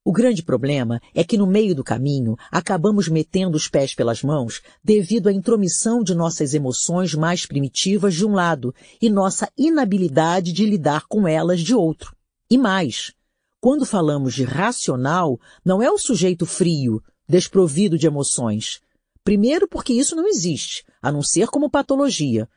O 0.03 0.13
grande 0.13 0.41
problema 0.41 1.01
é 1.13 1.23
que 1.23 1.37
no 1.37 1.45
meio 1.45 1.75
do 1.75 1.83
caminho 1.83 2.37
acabamos 2.49 3.09
metendo 3.09 3.57
os 3.57 3.67
pés 3.67 3.93
pelas 3.93 4.23
mãos 4.23 4.61
devido 4.83 5.27
à 5.27 5.33
intromissão 5.33 6.01
de 6.01 6.15
nossas 6.15 6.53
emoções 6.53 7.13
mais 7.13 7.45
primitivas 7.45 8.15
de 8.15 8.25
um 8.25 8.33
lado 8.33 8.73
e 9.01 9.09
nossa 9.09 9.51
inabilidade 9.57 10.53
de 10.53 10.65
lidar 10.65 11.05
com 11.07 11.27
elas 11.27 11.59
de 11.59 11.75
outro. 11.75 12.15
E 12.49 12.57
mais, 12.57 13.13
quando 13.59 13.85
falamos 13.85 14.33
de 14.33 14.45
racional, 14.45 15.37
não 15.65 15.83
é 15.83 15.91
o 15.91 15.97
sujeito 15.97 16.45
frio, 16.45 17.03
desprovido 17.27 17.97
de 17.97 18.07
emoções. 18.07 18.79
Primeiro 19.21 19.67
porque 19.67 19.91
isso 19.91 20.15
não 20.15 20.27
existe, 20.27 20.85
a 21.01 21.11
não 21.11 21.21
ser 21.21 21.47
como 21.47 21.69
patologia. 21.69 22.47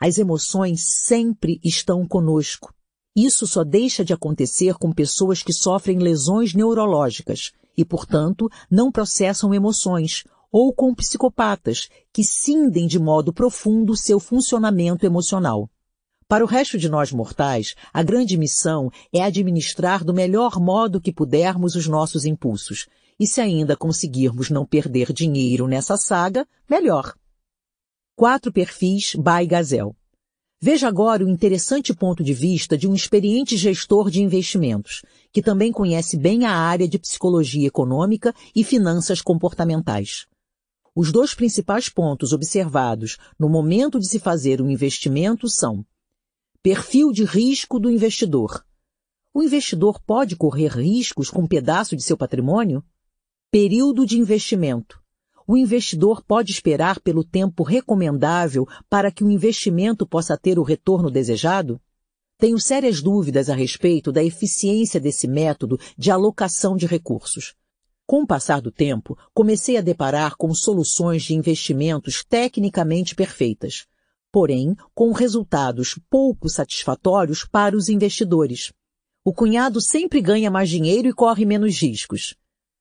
As 0.00 0.16
emoções 0.16 0.82
sempre 0.82 1.60
estão 1.62 2.08
conosco. 2.08 2.74
Isso 3.16 3.46
só 3.46 3.64
deixa 3.64 4.04
de 4.04 4.12
acontecer 4.12 4.74
com 4.74 4.92
pessoas 4.92 5.42
que 5.42 5.52
sofrem 5.52 5.98
lesões 5.98 6.52
neurológicas 6.52 7.50
e, 7.74 7.82
portanto, 7.82 8.46
não 8.70 8.92
processam 8.92 9.54
emoções, 9.54 10.22
ou 10.52 10.70
com 10.70 10.94
psicopatas 10.94 11.88
que 12.12 12.22
cindem 12.22 12.86
de 12.86 12.98
modo 12.98 13.32
profundo 13.32 13.96
seu 13.96 14.20
funcionamento 14.20 15.06
emocional. 15.06 15.70
Para 16.28 16.44
o 16.44 16.46
resto 16.46 16.76
de 16.76 16.90
nós 16.90 17.10
mortais, 17.10 17.74
a 17.92 18.02
grande 18.02 18.36
missão 18.36 18.90
é 19.10 19.22
administrar 19.22 20.04
do 20.04 20.12
melhor 20.12 20.60
modo 20.60 21.00
que 21.00 21.12
pudermos 21.12 21.74
os 21.74 21.86
nossos 21.86 22.26
impulsos. 22.26 22.86
E 23.18 23.26
se 23.26 23.40
ainda 23.40 23.76
conseguirmos 23.76 24.50
não 24.50 24.66
perder 24.66 25.10
dinheiro 25.12 25.66
nessa 25.66 25.96
saga, 25.96 26.46
melhor. 26.68 27.14
Quatro 28.14 28.52
perfis 28.52 29.14
by 29.14 29.46
Gazel. 29.46 29.96
Veja 30.58 30.88
agora 30.88 31.22
o 31.22 31.28
interessante 31.28 31.92
ponto 31.94 32.24
de 32.24 32.32
vista 32.32 32.78
de 32.78 32.88
um 32.88 32.94
experiente 32.94 33.58
gestor 33.58 34.10
de 34.10 34.22
investimentos, 34.22 35.02
que 35.30 35.42
também 35.42 35.70
conhece 35.70 36.16
bem 36.16 36.46
a 36.46 36.50
área 36.50 36.88
de 36.88 36.98
psicologia 36.98 37.68
econômica 37.68 38.34
e 38.54 38.64
finanças 38.64 39.20
comportamentais. 39.20 40.26
Os 40.94 41.12
dois 41.12 41.34
principais 41.34 41.90
pontos 41.90 42.32
observados 42.32 43.18
no 43.38 43.50
momento 43.50 44.00
de 44.00 44.08
se 44.08 44.18
fazer 44.18 44.62
um 44.62 44.70
investimento 44.70 45.46
são 45.46 45.84
perfil 46.62 47.12
de 47.12 47.24
risco 47.24 47.78
do 47.78 47.90
investidor. 47.90 48.64
O 49.34 49.42
investidor 49.42 50.00
pode 50.00 50.36
correr 50.36 50.68
riscos 50.68 51.28
com 51.28 51.42
um 51.42 51.46
pedaço 51.46 51.94
de 51.94 52.02
seu 52.02 52.16
patrimônio? 52.16 52.82
Período 53.50 54.06
de 54.06 54.18
investimento 54.18 55.04
o 55.46 55.56
investidor 55.56 56.22
pode 56.24 56.50
esperar 56.50 57.00
pelo 57.00 57.22
tempo 57.22 57.62
recomendável 57.62 58.66
para 58.90 59.10
que 59.10 59.22
o 59.22 59.30
investimento 59.30 60.06
possa 60.06 60.36
ter 60.36 60.58
o 60.58 60.62
retorno 60.62 61.10
desejado? 61.10 61.80
Tenho 62.38 62.58
sérias 62.58 63.00
dúvidas 63.00 63.48
a 63.48 63.54
respeito 63.54 64.10
da 64.10 64.22
eficiência 64.22 65.00
desse 65.00 65.26
método 65.26 65.78
de 65.96 66.10
alocação 66.10 66.76
de 66.76 66.86
recursos. 66.86 67.54
Com 68.06 68.22
o 68.22 68.26
passar 68.26 68.60
do 68.60 68.70
tempo, 68.70 69.18
comecei 69.32 69.76
a 69.76 69.80
deparar 69.80 70.36
com 70.36 70.54
soluções 70.54 71.22
de 71.22 71.34
investimentos 71.34 72.22
tecnicamente 72.22 73.14
perfeitas, 73.14 73.86
porém 74.30 74.76
com 74.94 75.12
resultados 75.12 75.98
pouco 76.10 76.48
satisfatórios 76.48 77.44
para 77.44 77.76
os 77.76 77.88
investidores. 77.88 78.72
O 79.24 79.32
cunhado 79.32 79.80
sempre 79.80 80.20
ganha 80.20 80.50
mais 80.50 80.68
dinheiro 80.68 81.08
e 81.08 81.12
corre 81.12 81.44
menos 81.44 81.80
riscos. 81.80 82.36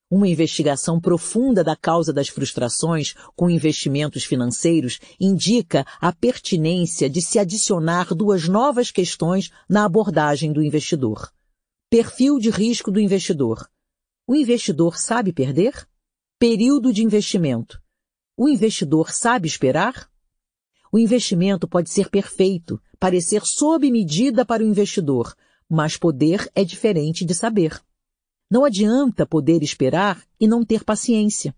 Uma 0.10 0.28
investigação 0.28 1.02
profunda 1.02 1.64
da 1.64 1.76
causa 1.76 2.14
das 2.14 2.28
frustrações 2.28 3.16
com 3.36 3.50
investimentos 3.50 4.24
financeiros 4.24 5.00
indica 5.20 5.84
a 6.00 6.14
pertinência 6.14 7.10
de 7.10 7.24
se 7.24 7.40
adicionar 7.40 8.14
duas 8.14 8.48
novas 8.48 8.92
questões 8.92 9.50
na 9.68 9.84
abordagem 9.84 10.54
do 10.54 10.62
investidor. 10.62 11.32
Perfil 11.90 12.38
de 12.38 12.52
risco 12.52 12.92
do 12.92 13.00
investidor. 13.00 13.68
O 14.28 14.36
investidor 14.36 14.96
sabe 14.98 15.34
perder? 15.34 15.88
Período 16.38 16.94
de 16.94 17.04
investimento. 17.04 17.82
O 18.38 18.48
investidor 18.48 19.12
sabe 19.12 19.48
esperar? 19.48 20.08
O 20.92 21.00
investimento 21.00 21.68
pode 21.68 21.90
ser 21.90 22.10
perfeito, 22.12 22.80
parecer 23.00 23.44
sob 23.44 23.90
medida 23.90 24.46
para 24.46 24.64
o 24.64 24.68
investidor, 24.68 25.36
mas 25.68 25.98
poder 25.98 26.48
é 26.54 26.64
diferente 26.64 27.26
de 27.26 27.34
saber. 27.34 27.82
Não 28.50 28.64
adianta 28.64 29.26
poder 29.26 29.64
esperar 29.64 30.22
e 30.40 30.48
não 30.48 30.64
ter 30.64 30.84
paciência. 30.84 31.56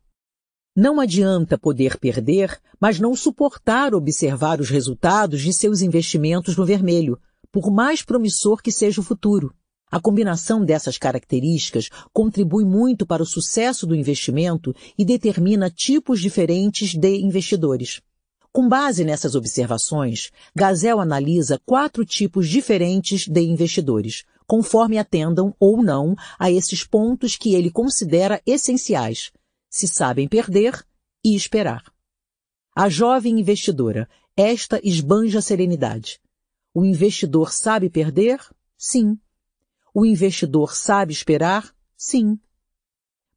Não 0.74 1.00
adianta 1.02 1.58
poder 1.58 1.98
perder, 1.98 2.58
mas 2.80 3.00
não 3.00 3.16
suportar 3.16 3.94
observar 3.94 4.62
os 4.62 4.70
resultados 4.70 5.42
de 5.42 5.52
seus 5.52 5.82
investimentos 5.82 6.56
no 6.56 6.66
vermelho, 6.66 7.20
por 7.52 7.70
mais 7.72 8.04
promissor 8.04 8.62
que 8.62 8.72
seja 8.72 9.02
o 9.02 9.04
futuro. 9.04 9.54
A 9.92 10.00
combinação 10.00 10.64
dessas 10.64 10.98
características 10.98 11.90
contribui 12.14 12.64
muito 12.64 13.06
para 13.06 13.24
o 13.24 13.26
sucesso 13.26 13.86
do 13.86 13.96
investimento 13.96 14.74
e 14.98 15.04
determina 15.04 15.70
tipos 15.70 16.22
diferentes 16.22 16.94
de 16.94 17.18
investidores. 17.18 18.02
Com 18.52 18.68
base 18.68 19.04
nessas 19.04 19.36
observações, 19.36 20.32
Gazel 20.56 21.00
analisa 21.00 21.60
quatro 21.66 22.06
tipos 22.06 22.48
diferentes 22.48 23.28
de 23.28 23.42
investidores, 23.42 24.24
conforme 24.48 24.98
atendam 24.98 25.54
ou 25.60 25.84
não 25.84 26.16
a 26.40 26.50
esses 26.50 26.84
pontos 26.84 27.36
que 27.36 27.54
ele 27.54 27.70
considera 27.70 28.42
essenciais, 28.46 29.32
se 29.70 29.88
sabem 29.88 30.28
perder 30.28 30.84
e 31.24 31.36
esperar. 31.36 31.84
A 32.74 32.88
jovem 32.88 33.40
investidora, 33.40 34.10
esta 34.36 34.80
esbanja 34.84 35.42
serenidade. 35.42 36.20
O 36.74 36.86
investidor 36.86 37.52
sabe 37.52 37.90
perder? 37.90 38.40
Sim. 38.78 39.20
O 39.94 40.06
investidor 40.06 40.76
sabe 40.76 41.12
esperar? 41.12 41.76
Sim. 41.98 42.40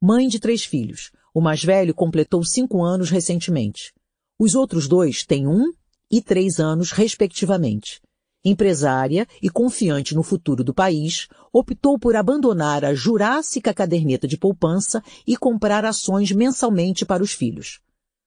Mãe 0.01 0.29
de 0.29 0.39
três 0.39 0.65
filhos. 0.65 1.11
O 1.33 1.41
mais 1.41 1.65
velho 1.65 1.95
completou 1.95 2.45
cinco 2.45 2.83
anos 2.83 3.11
recentemente. 3.11 3.93
Os 4.39 4.55
outros 4.55 4.87
dois 4.87 5.25
têm 5.25 5.47
um 5.47 5.73
e 6.11 6.21
três 6.21 6.59
anos, 6.59 6.93
respectivamente. 6.93 8.01
Empresária 8.43 9.27
e 9.43 9.51
confiante 9.51 10.15
no 10.15 10.23
futuro 10.23 10.65
do 10.65 10.73
país, 10.73 11.29
optou 11.53 11.99
por 11.99 12.17
abandonar 12.17 12.87
a 12.87 12.95
jurássica 12.95 13.75
caderneta 13.75 14.27
de 14.27 14.39
poupança 14.39 15.03
e 15.27 15.37
comprar 15.37 15.85
ações 15.85 16.33
mensalmente 16.33 17.05
para 17.05 17.23
os 17.23 17.33
filhos. 17.33 17.81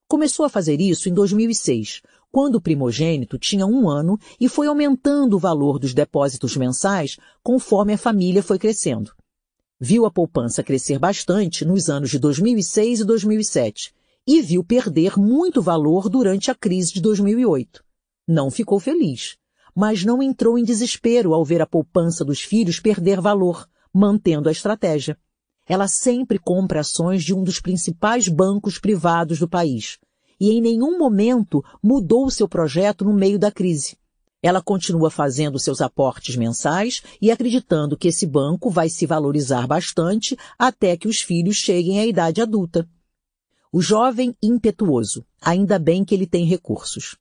Começou 0.07 0.45
a 0.45 0.49
fazer 0.49 0.79
isso 0.79 1.09
em 1.09 1.13
2006, 1.15 2.03
quando 2.31 2.55
o 2.55 2.61
primogênito 2.61 3.39
tinha 3.39 3.65
um 3.65 3.89
ano 3.89 4.19
e 4.39 4.47
foi 4.47 4.67
aumentando 4.67 5.35
o 5.35 5.39
valor 5.39 5.79
dos 5.79 5.95
depósitos 5.95 6.55
mensais 6.55 7.17
conforme 7.41 7.93
a 7.93 7.97
família 7.97 8.43
foi 8.43 8.59
crescendo. 8.59 9.11
Viu 9.79 10.05
a 10.05 10.11
poupança 10.11 10.61
crescer 10.61 10.99
bastante 10.99 11.65
nos 11.65 11.89
anos 11.89 12.11
de 12.11 12.19
2006 12.19 12.99
e 12.99 13.03
2007 13.03 13.93
e 14.27 14.41
viu 14.43 14.63
perder 14.63 15.17
muito 15.17 15.59
valor 15.59 16.07
durante 16.07 16.51
a 16.51 16.55
crise 16.55 16.93
de 16.93 17.01
2008. 17.01 17.83
Não 18.27 18.51
ficou 18.51 18.79
feliz, 18.79 19.37
mas 19.75 20.03
não 20.03 20.21
entrou 20.21 20.57
em 20.57 20.63
desespero 20.63 21.33
ao 21.33 21.43
ver 21.43 21.61
a 21.61 21.67
poupança 21.67 22.23
dos 22.23 22.41
filhos 22.41 22.79
perder 22.79 23.19
valor, 23.19 23.67
mantendo 23.93 24.49
a 24.49 24.51
estratégia. 24.51 25.17
Ela 25.65 25.87
sempre 25.87 26.37
compra 26.37 26.81
ações 26.81 27.23
de 27.23 27.33
um 27.33 27.43
dos 27.43 27.59
principais 27.59 28.27
bancos 28.27 28.77
privados 28.77 29.39
do 29.39 29.47
país 29.47 29.97
e 30.39 30.51
em 30.51 30.61
nenhum 30.61 30.97
momento 30.97 31.63
mudou 31.81 32.29
seu 32.29 32.49
projeto 32.49 33.05
no 33.05 33.13
meio 33.13 33.39
da 33.39 33.49
crise. 33.49 33.97
Ela 34.41 34.61
continua 34.61 35.09
fazendo 35.09 35.57
seus 35.57 35.79
aportes 35.79 36.35
mensais 36.35 37.01
e 37.21 37.31
acreditando 37.31 37.95
que 37.95 38.09
esse 38.09 38.27
banco 38.27 38.69
vai 38.69 38.89
se 38.89 39.05
valorizar 39.05 39.65
bastante 39.65 40.37
até 40.59 40.97
que 40.97 41.07
os 41.07 41.21
filhos 41.21 41.55
cheguem 41.55 41.99
à 41.99 42.05
idade 42.05 42.41
adulta. 42.41 42.85
O 43.71 43.81
jovem 43.81 44.35
impetuoso, 44.43 45.25
ainda 45.41 45.79
bem 45.79 46.03
que 46.03 46.13
ele 46.13 46.27
tem 46.27 46.45
recursos. 46.45 47.15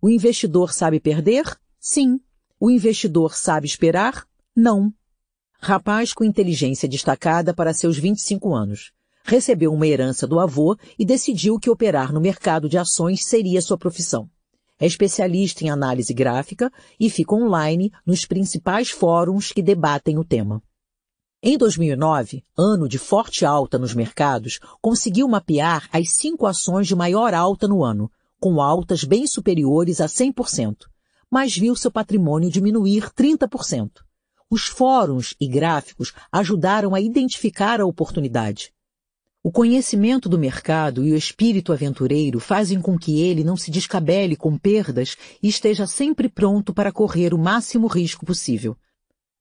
O 0.00 0.08
investidor 0.08 0.72
sabe 0.72 0.98
perder? 0.98 1.44
Sim. 1.80 2.20
O 2.60 2.70
investidor 2.70 3.36
sabe 3.36 3.66
esperar? 3.66 4.26
Não. 4.54 4.92
Rapaz 5.60 6.12
com 6.12 6.24
inteligência 6.24 6.88
destacada 6.88 7.54
para 7.54 7.72
seus 7.72 7.96
25 7.96 8.54
anos. 8.54 8.92
Recebeu 9.24 9.72
uma 9.72 9.86
herança 9.86 10.26
do 10.26 10.40
avô 10.40 10.76
e 10.98 11.04
decidiu 11.04 11.58
que 11.58 11.70
operar 11.70 12.12
no 12.12 12.20
mercado 12.20 12.68
de 12.68 12.78
ações 12.78 13.24
seria 13.24 13.60
sua 13.60 13.78
profissão. 13.78 14.28
É 14.80 14.86
especialista 14.86 15.64
em 15.64 15.70
análise 15.70 16.14
gráfica 16.14 16.72
e 16.98 17.10
fica 17.10 17.34
online 17.34 17.92
nos 18.06 18.24
principais 18.24 18.90
fóruns 18.90 19.52
que 19.52 19.62
debatem 19.62 20.18
o 20.18 20.24
tema. 20.24 20.62
Em 21.42 21.56
2009, 21.56 22.44
ano 22.56 22.88
de 22.88 22.98
forte 22.98 23.44
alta 23.44 23.78
nos 23.78 23.94
mercados, 23.94 24.58
conseguiu 24.80 25.28
mapear 25.28 25.88
as 25.92 26.16
cinco 26.16 26.46
ações 26.46 26.88
de 26.88 26.96
maior 26.96 27.34
alta 27.34 27.68
no 27.68 27.84
ano, 27.84 28.10
com 28.40 28.60
altas 28.60 29.04
bem 29.04 29.26
superiores 29.26 30.00
a 30.00 30.06
100%, 30.06 30.86
mas 31.30 31.56
viu 31.56 31.76
seu 31.76 31.90
patrimônio 31.90 32.50
diminuir 32.50 33.10
30%. 33.10 33.90
Os 34.50 34.66
fóruns 34.66 35.34
e 35.38 35.46
gráficos 35.46 36.12
ajudaram 36.32 36.94
a 36.94 37.00
identificar 37.00 37.80
a 37.80 37.86
oportunidade. 37.86 38.72
O 39.42 39.52
conhecimento 39.52 40.28
do 40.28 40.38
mercado 40.38 41.06
e 41.06 41.12
o 41.12 41.16
espírito 41.16 41.72
aventureiro 41.72 42.40
fazem 42.40 42.80
com 42.80 42.98
que 42.98 43.20
ele 43.20 43.44
não 43.44 43.56
se 43.56 43.70
descabele 43.70 44.36
com 44.36 44.58
perdas 44.58 45.16
e 45.42 45.48
esteja 45.48 45.86
sempre 45.86 46.28
pronto 46.28 46.74
para 46.74 46.92
correr 46.92 47.32
o 47.32 47.38
máximo 47.38 47.86
risco 47.86 48.26
possível. 48.26 48.76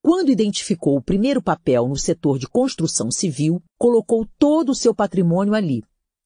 Quando 0.01 0.31
identificou 0.31 0.95
o 0.95 1.01
primeiro 1.01 1.41
papel 1.41 1.87
no 1.87 1.97
setor 1.97 2.37
de 2.37 2.47
construção 2.47 3.09
civil, 3.09 3.61
colocou 3.77 4.25
todo 4.37 4.69
o 4.69 4.75
seu 4.75 4.93
patrimônio 4.93 5.53
ali. 5.53 5.83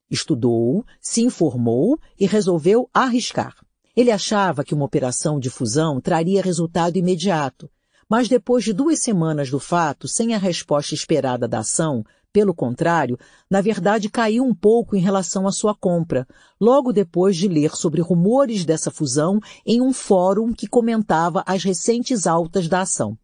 Estudou, 0.10 0.86
se 1.00 1.22
informou 1.22 1.98
e 2.20 2.28
resolveu 2.28 2.90
arriscar. 2.94 3.56
Ele 3.96 4.12
achava 4.12 4.64
que 4.64 4.74
uma 4.74 4.86
operação 4.86 5.40
de 5.40 5.50
fusão 5.50 6.00
traria 6.00 6.42
resultado 6.42 6.98
imediato, 6.98 7.70
mas 8.10 8.30
depois 8.30 8.64
de 8.64 8.74
duas 8.74 9.00
semanas 9.00 9.50
do 9.50 9.60
fato, 9.60 10.08
sem 10.08 10.34
a 10.34 10.38
resposta 10.38 10.94
esperada 10.94 11.48
da 11.48 11.60
ação, 11.60 12.04
pelo 12.32 12.54
contrário, 12.54 13.18
na 13.50 13.60
verdade 13.60 14.10
caiu 14.10 14.46
um 14.46 14.56
pouco 14.56 14.96
em 14.96 15.02
relação 15.02 15.48
à 15.48 15.52
sua 15.52 15.76
compra, 15.76 16.26
logo 16.60 16.94
depois 16.94 17.36
de 17.36 17.48
ler 17.48 17.76
sobre 17.76 18.02
rumores 18.02 18.64
dessa 18.64 18.90
fusão 18.90 19.40
em 19.66 19.82
um 19.82 19.92
fórum 19.92 20.54
que 20.54 20.68
comentava 20.68 21.44
as 21.46 21.64
recentes 21.64 22.26
altas 22.26 22.70
da 22.70 22.82
ação. 22.82 23.18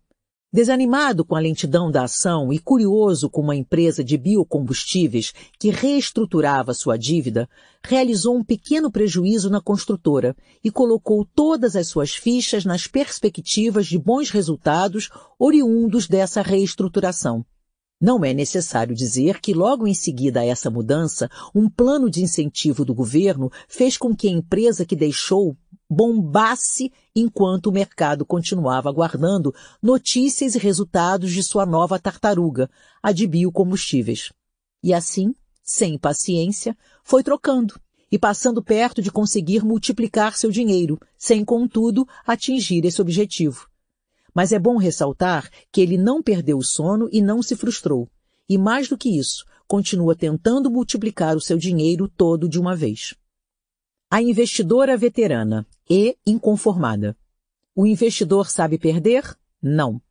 Desanimado 0.51 1.25
com 1.25 1.35
a 1.35 1.41
lentidão 1.41 1.91
da 1.91 2.03
ação 2.03 2.53
e 2.53 2.57
curioso 2.57 3.29
com 3.29 3.41
uma 3.41 3.55
empresa 3.55 4.01
de 4.01 4.17
biocombustíveis 4.17 5.33
que 5.59 5.69
reestruturava 5.69 6.73
sua 6.73 6.95
dívida, 6.95 7.49
realizou 7.83 8.37
um 8.37 8.43
pequeno 8.45 8.89
prejuízo 8.89 9.49
na 9.49 9.59
construtora 9.59 10.33
e 10.63 10.71
colocou 10.71 11.25
todas 11.35 11.75
as 11.75 11.87
suas 11.87 12.11
fichas 12.11 12.63
nas 12.63 12.87
perspectivas 12.87 13.87
de 13.87 13.99
bons 13.99 14.29
resultados 14.29 15.09
oriundos 15.37 16.07
dessa 16.07 16.41
reestruturação. 16.41 17.45
Não 17.99 18.23
é 18.23 18.31
necessário 18.31 18.95
dizer 18.95 19.41
que 19.41 19.55
logo 19.55 19.87
em 19.87 19.93
seguida 19.93 20.39
a 20.39 20.45
essa 20.45 20.69
mudança, 20.69 21.29
um 21.53 21.67
plano 21.67 22.09
de 22.09 22.21
incentivo 22.21 22.85
do 22.85 22.93
governo 22.93 23.51
fez 23.67 23.97
com 23.97 24.15
que 24.15 24.27
a 24.27 24.31
empresa 24.31 24.85
que 24.85 24.95
deixou 24.95 25.57
bombasse 25.89 26.91
enquanto 27.15 27.67
o 27.67 27.71
mercado 27.71 28.25
continuava 28.25 28.89
aguardando 28.89 29.53
notícias 29.81 30.55
e 30.55 30.59
resultados 30.59 31.31
de 31.31 31.41
sua 31.41 31.65
nova 31.65 31.97
tartaruga, 31.97 32.69
a 33.01 33.11
de 33.11 33.25
biocombustíveis. 33.25 34.31
E 34.83 34.93
assim, 34.93 35.33
sem 35.63 35.97
paciência, 35.97 36.77
foi 37.03 37.23
trocando 37.23 37.79
e 38.11 38.17
passando 38.17 38.63
perto 38.63 39.01
de 39.01 39.11
conseguir 39.11 39.63
multiplicar 39.65 40.35
seu 40.37 40.49
dinheiro, 40.49 40.99
sem 41.17 41.43
contudo 41.43 42.07
atingir 42.25 42.85
esse 42.85 43.01
objetivo. 43.01 43.67
Mas 44.33 44.51
é 44.51 44.59
bom 44.59 44.77
ressaltar 44.77 45.49
que 45.71 45.81
ele 45.81 45.97
não 45.97 46.21
perdeu 46.21 46.57
o 46.57 46.63
sono 46.63 47.09
e 47.11 47.21
não 47.21 47.41
se 47.41 47.55
frustrou. 47.55 48.09
E 48.47 48.57
mais 48.57 48.87
do 48.87 48.97
que 48.97 49.09
isso, 49.09 49.45
continua 49.67 50.15
tentando 50.15 50.71
multiplicar 50.71 51.35
o 51.35 51.41
seu 51.41 51.57
dinheiro 51.57 52.07
todo 52.07 52.47
de 52.47 52.59
uma 52.59 52.75
vez. 52.75 53.13
A 54.09 54.21
investidora 54.21 54.95
veterana 54.95 55.67
e 55.89 56.17
inconformada. 56.25 57.17
O 57.75 57.85
investidor 57.85 58.49
sabe 58.49 58.77
perder? 58.77 59.23
Não. 59.61 60.01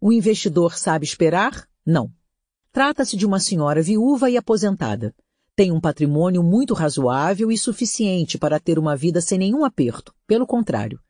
O 0.00 0.12
investidor 0.12 0.76
sabe 0.78 1.04
esperar? 1.04 1.68
Não. 1.84 2.12
Trata-se 2.72 3.16
de 3.16 3.26
uma 3.26 3.40
senhora 3.40 3.82
viúva 3.82 4.30
e 4.30 4.36
aposentada. 4.36 5.14
Tem 5.54 5.72
um 5.72 5.80
patrimônio 5.80 6.42
muito 6.42 6.74
razoável 6.74 7.50
e 7.50 7.56
suficiente 7.56 8.38
para 8.38 8.60
ter 8.60 8.78
uma 8.78 8.94
vida 8.94 9.20
sem 9.20 9.38
nenhum 9.38 9.64
aperto. 9.64 10.14
Pelo 10.26 10.46
contrário, 10.46 11.00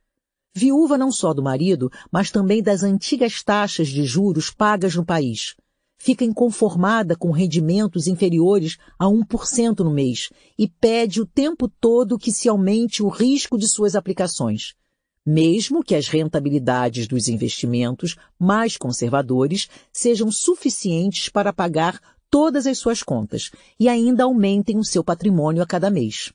Viúva 0.59 0.97
não 0.97 1.13
só 1.13 1.35
do 1.35 1.43
marido, 1.43 1.93
mas 2.11 2.31
também 2.31 2.63
das 2.63 2.83
antigas 2.83 3.43
taxas 3.43 3.89
de 3.89 4.07
juros 4.07 4.51
pagas 4.51 4.95
no 4.95 5.05
país. 5.05 5.55
Fica 5.99 6.25
inconformada 6.25 7.17
com 7.17 7.31
rendimentos 7.31 8.07
inferiores 8.07 8.77
a 8.99 9.07
1% 9.07 9.81
no 9.81 9.91
mês 9.91 10.31
e 10.59 10.69
pede 10.69 11.21
o 11.21 11.27
tempo 11.27 11.69
todo 11.69 12.19
que 12.19 12.31
se 12.31 12.49
aumente 12.49 13.03
o 13.03 13.09
risco 13.09 13.59
de 13.59 13.67
suas 13.67 13.95
aplicações. 13.95 14.75
Mesmo 15.25 15.83
que 15.83 15.95
as 15.95 16.07
rentabilidades 16.07 17.09
dos 17.09 17.27
investimentos 17.27 18.15
mais 18.39 18.77
conservadores 18.77 19.69
sejam 19.93 20.31
suficientes 20.31 21.29
para 21.29 21.53
pagar 21.53 22.01
todas 22.31 22.67
as 22.67 22.79
suas 22.79 23.03
contas 23.03 23.51
e 23.81 23.89
ainda 23.89 24.25
aumentem 24.25 24.79
o 24.79 24.85
seu 24.85 25.03
patrimônio 25.03 25.63
a 25.63 25.67
cada 25.67 25.91
mês. 25.91 26.33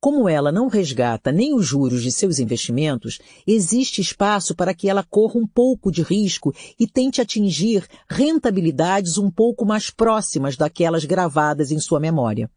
Como 0.00 0.28
ela 0.28 0.52
não 0.52 0.68
resgata 0.68 1.32
nem 1.32 1.52
os 1.52 1.66
juros 1.66 2.04
de 2.04 2.12
seus 2.12 2.38
investimentos, 2.38 3.18
existe 3.44 4.00
espaço 4.00 4.54
para 4.54 4.72
que 4.72 4.88
ela 4.88 5.02
corra 5.02 5.40
um 5.40 5.46
pouco 5.46 5.90
de 5.90 6.02
risco 6.02 6.54
e 6.78 6.86
tente 6.86 7.20
atingir 7.20 7.84
rentabilidades 8.08 9.18
um 9.18 9.28
pouco 9.28 9.66
mais 9.66 9.90
próximas 9.90 10.56
daquelas 10.56 11.04
gravadas 11.04 11.72
em 11.72 11.80
sua 11.80 11.98
memória. 11.98 12.48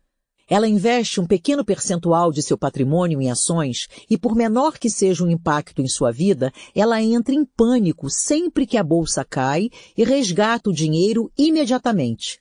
Ela 0.48 0.68
investe 0.68 1.20
um 1.20 1.26
pequeno 1.26 1.66
percentual 1.66 2.32
de 2.32 2.44
seu 2.44 2.60
patrimônio 2.60 3.20
em 3.20 3.32
ações 3.32 3.88
e, 4.08 4.20
por 4.20 4.36
menor 4.36 4.78
que 4.78 4.90
seja 4.90 5.24
o 5.24 5.32
impacto 5.32 5.82
em 5.82 5.88
sua 5.88 6.12
vida, 6.12 6.52
ela 6.76 7.02
entra 7.02 7.34
em 7.34 7.44
pânico 7.44 8.08
sempre 8.08 8.68
que 8.68 8.78
a 8.78 8.84
bolsa 8.84 9.26
cai 9.26 9.70
e 9.98 10.04
resgata 10.04 10.70
o 10.70 10.74
dinheiro 10.74 11.32
imediatamente 11.36 12.41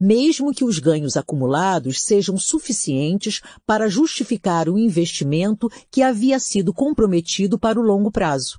mesmo 0.00 0.54
que 0.54 0.64
os 0.64 0.78
ganhos 0.78 1.16
acumulados 1.16 2.02
sejam 2.02 2.38
suficientes 2.38 3.42
para 3.66 3.88
justificar 3.88 4.68
o 4.68 4.78
investimento 4.78 5.68
que 5.90 6.00
havia 6.00 6.40
sido 6.40 6.72
comprometido 6.72 7.58
para 7.58 7.78
o 7.78 7.82
longo 7.82 8.10
prazo. 8.10 8.58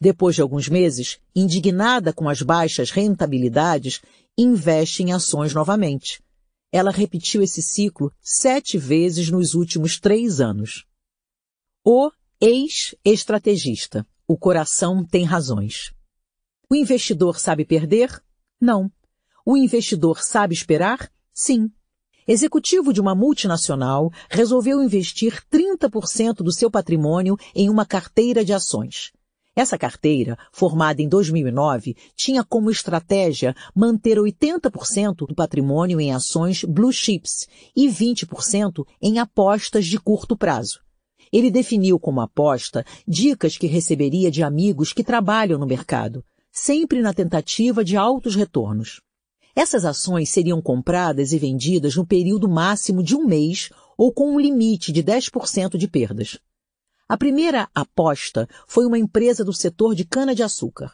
Depois 0.00 0.36
de 0.36 0.42
alguns 0.42 0.68
meses, 0.68 1.18
indignada 1.34 2.12
com 2.12 2.28
as 2.28 2.40
baixas 2.40 2.90
rentabilidades, 2.90 4.00
investe 4.38 5.02
em 5.02 5.12
ações 5.12 5.52
novamente. 5.52 6.22
Ela 6.70 6.90
repetiu 6.90 7.42
esse 7.42 7.62
ciclo 7.62 8.12
sete 8.20 8.78
vezes 8.78 9.30
nos 9.30 9.54
últimos 9.54 9.98
três 9.98 10.40
anos. 10.40 10.84
O 11.84 12.10
ex-estrategista. 12.40 14.06
O 14.26 14.36
coração 14.36 15.04
tem 15.04 15.24
razões. 15.24 15.92
O 16.70 16.74
investidor 16.74 17.38
sabe 17.38 17.64
perder? 17.64 18.22
Não. 18.60 18.90
O 19.46 19.58
investidor 19.58 20.22
sabe 20.22 20.54
esperar? 20.54 21.10
Sim. 21.34 21.70
Executivo 22.26 22.94
de 22.94 23.00
uma 23.02 23.14
multinacional 23.14 24.10
resolveu 24.30 24.82
investir 24.82 25.42
30% 25.52 26.36
do 26.36 26.50
seu 26.50 26.70
patrimônio 26.70 27.36
em 27.54 27.68
uma 27.68 27.84
carteira 27.84 28.42
de 28.42 28.54
ações. 28.54 29.12
Essa 29.54 29.76
carteira, 29.76 30.38
formada 30.50 31.02
em 31.02 31.08
2009, 31.10 31.94
tinha 32.16 32.42
como 32.42 32.70
estratégia 32.70 33.54
manter 33.74 34.16
80% 34.16 35.26
do 35.28 35.34
patrimônio 35.34 36.00
em 36.00 36.10
ações 36.10 36.64
blue 36.64 36.90
chips 36.90 37.46
e 37.76 37.86
20% 37.86 38.86
em 39.02 39.18
apostas 39.18 39.84
de 39.84 39.98
curto 40.00 40.38
prazo. 40.38 40.80
Ele 41.30 41.50
definiu 41.50 42.00
como 42.00 42.22
aposta 42.22 42.82
dicas 43.06 43.58
que 43.58 43.66
receberia 43.66 44.30
de 44.30 44.42
amigos 44.42 44.94
que 44.94 45.04
trabalham 45.04 45.58
no 45.58 45.66
mercado, 45.66 46.24
sempre 46.50 47.02
na 47.02 47.12
tentativa 47.12 47.84
de 47.84 47.94
altos 47.94 48.34
retornos. 48.34 49.02
Essas 49.56 49.84
ações 49.84 50.30
seriam 50.30 50.60
compradas 50.60 51.32
e 51.32 51.38
vendidas 51.38 51.94
no 51.94 52.04
período 52.04 52.48
máximo 52.48 53.02
de 53.02 53.14
um 53.14 53.24
mês 53.24 53.70
ou 53.96 54.12
com 54.12 54.34
um 54.34 54.40
limite 54.40 54.90
de 54.90 55.02
10% 55.02 55.76
de 55.76 55.86
perdas. 55.86 56.38
A 57.08 57.16
primeira 57.16 57.68
aposta 57.72 58.48
foi 58.66 58.84
uma 58.84 58.98
empresa 58.98 59.44
do 59.44 59.52
setor 59.52 59.94
de 59.94 60.04
cana-de-açúcar. 60.04 60.92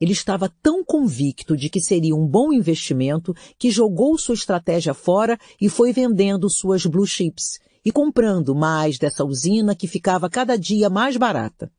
Ele 0.00 0.12
estava 0.12 0.48
tão 0.62 0.84
convicto 0.84 1.56
de 1.56 1.68
que 1.68 1.80
seria 1.80 2.14
um 2.14 2.24
bom 2.24 2.52
investimento 2.52 3.34
que 3.58 3.70
jogou 3.70 4.16
sua 4.16 4.36
estratégia 4.36 4.94
fora 4.94 5.36
e 5.60 5.68
foi 5.68 5.92
vendendo 5.92 6.48
suas 6.48 6.86
blue 6.86 7.06
chips 7.06 7.58
e 7.84 7.90
comprando 7.90 8.54
mais 8.54 8.96
dessa 8.96 9.24
usina 9.24 9.74
que 9.74 9.88
ficava 9.88 10.30
cada 10.30 10.56
dia 10.56 10.88
mais 10.88 11.16
barata. 11.16 11.72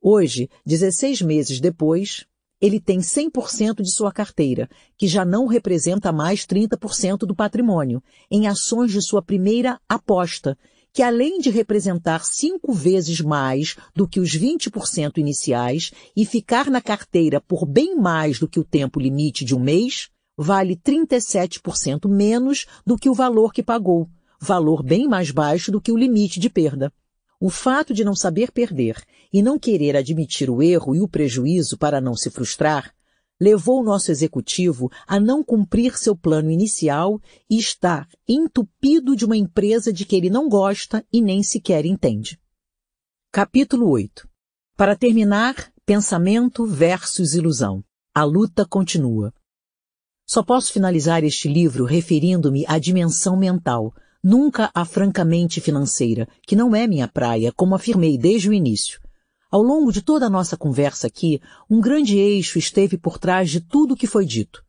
Hoje, 0.00 0.48
16 0.64 1.22
meses 1.22 1.60
depois, 1.60 2.26
ele 2.60 2.80
tem 2.80 3.00
100% 3.00 3.82
de 3.82 3.90
sua 3.90 4.12
carteira, 4.12 4.68
que 4.96 5.06
já 5.06 5.24
não 5.24 5.46
representa 5.46 6.12
mais 6.12 6.46
30% 6.46 7.18
do 7.18 7.34
patrimônio, 7.34 8.02
em 8.30 8.46
ações 8.46 8.90
de 8.90 9.02
sua 9.02 9.22
primeira 9.22 9.80
aposta, 9.88 10.56
que 10.92 11.02
além 11.02 11.40
de 11.40 11.50
representar 11.50 12.24
cinco 12.24 12.72
vezes 12.72 13.20
mais 13.20 13.76
do 13.96 14.06
que 14.06 14.20
os 14.20 14.30
20% 14.30 15.18
iniciais 15.18 15.90
e 16.16 16.24
ficar 16.24 16.70
na 16.70 16.80
carteira 16.80 17.40
por 17.40 17.66
bem 17.66 17.96
mais 17.96 18.38
do 18.38 18.48
que 18.48 18.60
o 18.60 18.64
tempo 18.64 19.00
limite 19.00 19.44
de 19.44 19.56
um 19.56 19.60
mês, 19.60 20.08
vale 20.36 20.76
37% 20.76 22.08
menos 22.08 22.66
do 22.86 22.96
que 22.96 23.10
o 23.10 23.14
valor 23.14 23.52
que 23.52 23.62
pagou, 23.62 24.08
valor 24.40 24.84
bem 24.84 25.08
mais 25.08 25.32
baixo 25.32 25.72
do 25.72 25.80
que 25.80 25.90
o 25.90 25.96
limite 25.96 26.38
de 26.38 26.48
perda. 26.48 26.92
O 27.40 27.50
fato 27.50 27.92
de 27.92 28.04
não 28.04 28.14
saber 28.14 28.52
perder 28.52 29.02
e 29.34 29.42
não 29.42 29.58
querer 29.58 29.96
admitir 29.96 30.48
o 30.48 30.62
erro 30.62 30.94
e 30.94 31.00
o 31.00 31.08
prejuízo 31.08 31.76
para 31.76 32.00
não 32.00 32.14
se 32.14 32.30
frustrar 32.30 32.94
levou 33.40 33.80
o 33.80 33.82
nosso 33.82 34.12
executivo 34.12 34.88
a 35.08 35.18
não 35.18 35.42
cumprir 35.42 35.98
seu 35.98 36.16
plano 36.16 36.52
inicial 36.52 37.20
e 37.50 37.58
estar 37.58 38.08
entupido 38.28 39.16
de 39.16 39.24
uma 39.24 39.36
empresa 39.36 39.92
de 39.92 40.04
que 40.04 40.14
ele 40.14 40.30
não 40.30 40.48
gosta 40.48 41.04
e 41.12 41.20
nem 41.20 41.42
sequer 41.42 41.84
entende. 41.84 42.40
Capítulo 43.32 43.90
8 43.90 44.28
Para 44.76 44.94
terminar, 44.94 45.72
pensamento 45.84 46.64
versus 46.64 47.34
ilusão. 47.34 47.82
A 48.14 48.22
luta 48.22 48.64
continua. 48.64 49.34
Só 50.24 50.44
posso 50.44 50.72
finalizar 50.72 51.24
este 51.24 51.48
livro 51.48 51.84
referindo-me 51.84 52.64
à 52.68 52.78
dimensão 52.78 53.36
mental, 53.36 53.92
nunca 54.22 54.70
à 54.72 54.84
francamente 54.84 55.60
financeira, 55.60 56.28
que 56.46 56.54
não 56.54 56.74
é 56.74 56.86
minha 56.86 57.08
praia, 57.08 57.52
como 57.52 57.74
afirmei 57.74 58.16
desde 58.16 58.48
o 58.48 58.52
início. 58.52 59.03
Ao 59.54 59.62
longo 59.62 59.92
de 59.92 60.02
toda 60.02 60.26
a 60.26 60.28
nossa 60.28 60.56
conversa 60.56 61.06
aqui, 61.06 61.40
um 61.70 61.80
grande 61.80 62.18
eixo 62.18 62.58
esteve 62.58 62.98
por 62.98 63.18
trás 63.18 63.48
de 63.48 63.60
tudo 63.60 63.94
o 63.94 63.96
que 63.96 64.04
foi 64.04 64.26
dito. 64.26 64.64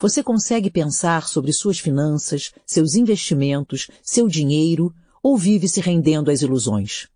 Você 0.00 0.22
consegue 0.22 0.70
pensar 0.70 1.28
sobre 1.28 1.52
suas 1.52 1.78
finanças, 1.78 2.50
seus 2.64 2.94
investimentos, 2.94 3.90
seu 4.02 4.26
dinheiro, 4.26 4.94
ou 5.22 5.36
vive 5.36 5.68
se 5.68 5.78
rendendo 5.78 6.30
às 6.30 6.40
ilusões? 6.40 7.06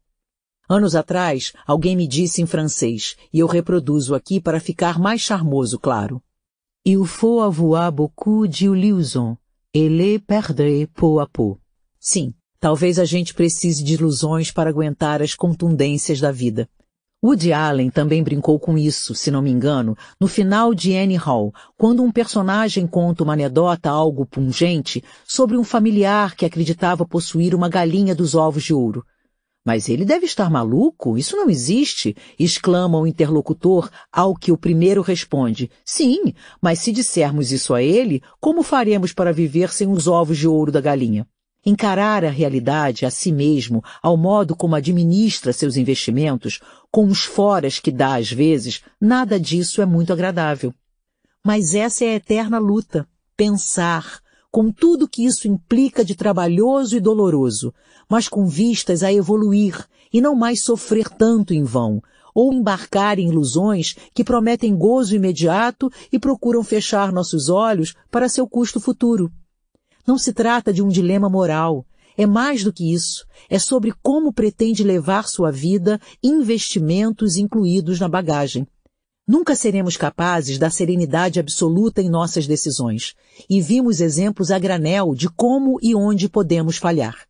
Anos 0.68 0.94
atrás, 0.94 1.54
alguém 1.66 1.96
me 1.96 2.06
disse 2.06 2.42
em 2.42 2.46
francês, 2.46 3.16
e 3.32 3.38
eu 3.38 3.46
reproduzo 3.46 4.14
aqui 4.14 4.38
para 4.38 4.60
ficar 4.60 4.98
mais 4.98 5.22
charmoso, 5.22 5.78
claro. 5.78 6.22
Il 6.84 7.06
faut 7.06 7.40
avoir 7.40 7.90
beaucoup 7.90 8.46
d'illusions 8.46 9.38
et 9.72 9.88
les 9.88 10.18
perdre 10.18 10.86
peu 10.88 11.20
à 11.20 11.26
peu. 11.26 11.56
Sim, 11.98 12.34
talvez 12.60 12.98
a 12.98 13.06
gente 13.06 13.32
precise 13.32 13.82
de 13.82 13.94
ilusões 13.94 14.50
para 14.50 14.68
aguentar 14.68 15.22
as 15.22 15.34
contundências 15.34 16.20
da 16.20 16.30
vida. 16.30 16.68
Woody 17.20 17.52
Allen 17.52 17.90
também 17.90 18.22
brincou 18.22 18.60
com 18.60 18.78
isso, 18.78 19.12
se 19.12 19.28
não 19.28 19.42
me 19.42 19.50
engano, 19.50 19.96
no 20.20 20.28
final 20.28 20.72
de 20.72 20.96
Annie 20.96 21.16
Hall, 21.16 21.52
quando 21.76 22.00
um 22.00 22.12
personagem 22.12 22.86
conta 22.86 23.24
uma 23.24 23.32
anedota 23.32 23.90
algo 23.90 24.24
pungente 24.24 25.02
sobre 25.26 25.56
um 25.56 25.64
familiar 25.64 26.36
que 26.36 26.46
acreditava 26.46 27.04
possuir 27.04 27.56
uma 27.56 27.68
galinha 27.68 28.14
dos 28.14 28.36
ovos 28.36 28.62
de 28.62 28.72
ouro. 28.72 29.04
Mas 29.66 29.88
ele 29.88 30.04
deve 30.04 30.26
estar 30.26 30.48
maluco? 30.48 31.18
Isso 31.18 31.36
não 31.36 31.50
existe! 31.50 32.14
exclama 32.38 33.00
o 33.00 33.06
interlocutor, 33.06 33.90
ao 34.12 34.32
que 34.36 34.52
o 34.52 34.56
primeiro 34.56 35.02
responde. 35.02 35.68
Sim, 35.84 36.32
mas 36.62 36.78
se 36.78 36.92
dissermos 36.92 37.50
isso 37.50 37.74
a 37.74 37.82
ele, 37.82 38.22
como 38.40 38.62
faremos 38.62 39.12
para 39.12 39.32
viver 39.32 39.70
sem 39.70 39.90
os 39.90 40.06
ovos 40.06 40.38
de 40.38 40.46
ouro 40.46 40.70
da 40.70 40.80
galinha? 40.80 41.26
Encarar 41.64 42.24
a 42.24 42.30
realidade 42.30 43.04
a 43.04 43.10
si 43.10 43.32
mesmo, 43.32 43.82
ao 44.02 44.16
modo 44.16 44.54
como 44.54 44.74
administra 44.74 45.52
seus 45.52 45.76
investimentos, 45.76 46.60
com 46.90 47.06
os 47.06 47.24
foras 47.24 47.78
que 47.78 47.90
dá 47.90 48.16
às 48.16 48.30
vezes, 48.30 48.82
nada 49.00 49.38
disso 49.38 49.82
é 49.82 49.86
muito 49.86 50.12
agradável. 50.12 50.72
Mas 51.44 51.74
essa 51.74 52.04
é 52.04 52.10
a 52.10 52.14
eterna 52.14 52.58
luta. 52.58 53.06
Pensar, 53.36 54.20
com 54.50 54.72
tudo 54.72 55.08
que 55.08 55.24
isso 55.24 55.46
implica 55.46 56.04
de 56.04 56.14
trabalhoso 56.14 56.96
e 56.96 57.00
doloroso, 57.00 57.72
mas 58.08 58.28
com 58.28 58.46
vistas 58.46 59.02
a 59.02 59.12
evoluir 59.12 59.86
e 60.12 60.20
não 60.20 60.34
mais 60.34 60.64
sofrer 60.64 61.08
tanto 61.08 61.52
em 61.52 61.62
vão, 61.62 62.02
ou 62.34 62.52
embarcar 62.52 63.18
em 63.18 63.28
ilusões 63.28 63.94
que 64.14 64.24
prometem 64.24 64.76
gozo 64.76 65.14
imediato 65.14 65.90
e 66.10 66.18
procuram 66.18 66.62
fechar 66.62 67.12
nossos 67.12 67.48
olhos 67.48 67.94
para 68.10 68.28
seu 68.28 68.48
custo 68.48 68.80
futuro. 68.80 69.30
Não 70.08 70.16
se 70.16 70.32
trata 70.32 70.72
de 70.72 70.82
um 70.82 70.88
dilema 70.88 71.28
moral. 71.28 71.84
É 72.16 72.24
mais 72.24 72.64
do 72.64 72.72
que 72.72 72.94
isso. 72.94 73.26
É 73.46 73.58
sobre 73.58 73.92
como 74.02 74.32
pretende 74.32 74.82
levar 74.82 75.28
sua 75.28 75.52
vida, 75.52 76.00
investimentos 76.22 77.36
incluídos 77.36 78.00
na 78.00 78.08
bagagem. 78.08 78.66
Nunca 79.26 79.54
seremos 79.54 79.98
capazes 79.98 80.56
da 80.56 80.70
serenidade 80.70 81.38
absoluta 81.38 82.00
em 82.00 82.08
nossas 82.08 82.46
decisões. 82.46 83.12
E 83.50 83.60
vimos 83.60 84.00
exemplos 84.00 84.50
a 84.50 84.58
granel 84.58 85.14
de 85.14 85.28
como 85.28 85.78
e 85.82 85.94
onde 85.94 86.26
podemos 86.26 86.78
falhar. 86.78 87.26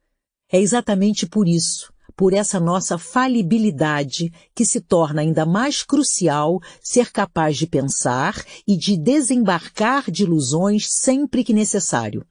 É 0.48 0.60
exatamente 0.60 1.26
por 1.26 1.48
isso, 1.48 1.92
por 2.14 2.32
essa 2.32 2.60
nossa 2.60 2.96
falibilidade, 2.96 4.32
que 4.54 4.64
se 4.64 4.80
torna 4.80 5.22
ainda 5.22 5.44
mais 5.44 5.82
crucial 5.82 6.60
ser 6.80 7.10
capaz 7.10 7.56
de 7.56 7.66
pensar 7.66 8.40
e 8.64 8.76
de 8.76 8.96
desembarcar 8.96 10.12
de 10.12 10.22
ilusões 10.22 10.86
sempre 10.88 11.42
que 11.42 11.52
necessário 11.52 12.24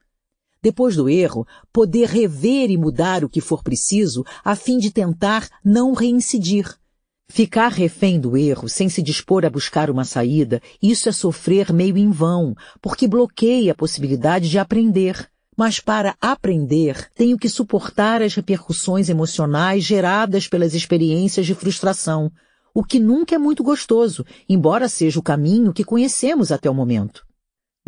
depois 0.68 0.98
do 0.98 1.08
erro, 1.08 1.48
poder 1.72 2.10
rever 2.10 2.70
e 2.70 2.78
mudar 2.78 3.24
o 3.24 3.30
que 3.30 3.40
for 3.40 3.64
preciso 3.64 4.26
a 4.44 4.54
fim 4.54 4.78
de 4.78 4.92
tentar 4.92 5.48
não 5.64 5.94
reincidir. 5.94 6.76
Ficar 7.30 7.72
refém 7.72 8.20
do 8.20 8.36
erro 8.36 8.68
sem 8.68 8.90
se 8.90 9.02
dispor 9.02 9.46
a 9.46 9.50
buscar 9.50 9.90
uma 9.90 10.04
saída, 10.04 10.62
isso 10.84 11.08
é 11.08 11.14
sofrer 11.14 11.72
meio 11.72 11.98
em 11.98 12.12
vão, 12.12 12.54
porque 12.82 13.08
bloqueia 13.08 13.72
a 13.72 13.76
possibilidade 13.76 14.50
de 14.50 14.60
aprender. 14.60 15.30
Mas 15.56 15.80
para 15.80 16.18
aprender, 16.20 17.10
tenho 17.16 17.38
que 17.38 17.48
suportar 17.48 18.22
as 18.22 18.36
repercussões 18.36 19.08
emocionais 19.08 19.86
geradas 19.86 20.50
pelas 20.50 20.74
experiências 20.74 21.46
de 21.46 21.56
frustração, 21.56 22.30
o 22.74 22.84
que 22.84 23.00
nunca 23.00 23.36
é 23.36 23.38
muito 23.38 23.64
gostoso, 23.64 24.26
embora 24.50 24.90
seja 24.90 25.18
o 25.18 25.24
caminho 25.24 25.72
que 25.72 25.86
conhecemos 25.86 26.52
até 26.52 26.70
o 26.70 26.76
momento. 26.76 27.27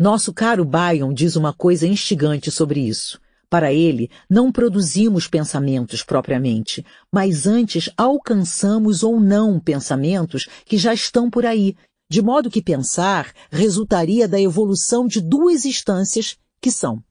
Nosso 0.00 0.32
caro 0.32 0.64
Bion 0.64 1.12
diz 1.12 1.36
uma 1.36 1.52
coisa 1.52 1.86
instigante 1.86 2.50
sobre 2.50 2.80
isso. 2.80 3.20
Para 3.50 3.70
ele, 3.70 4.10
não 4.30 4.50
produzimos 4.50 5.28
pensamentos 5.28 6.02
propriamente, 6.02 6.82
mas 7.12 7.46
antes 7.46 7.90
alcançamos 7.98 9.02
ou 9.02 9.20
não 9.20 9.60
pensamentos 9.60 10.48
que 10.64 10.78
já 10.78 10.94
estão 10.94 11.28
por 11.28 11.44
aí, 11.44 11.76
de 12.10 12.22
modo 12.22 12.48
que 12.48 12.62
pensar 12.62 13.30
resultaria 13.50 14.26
da 14.26 14.40
evolução 14.40 15.06
de 15.06 15.20
duas 15.20 15.66
instâncias 15.66 16.38
que 16.62 16.70
são 16.70 17.04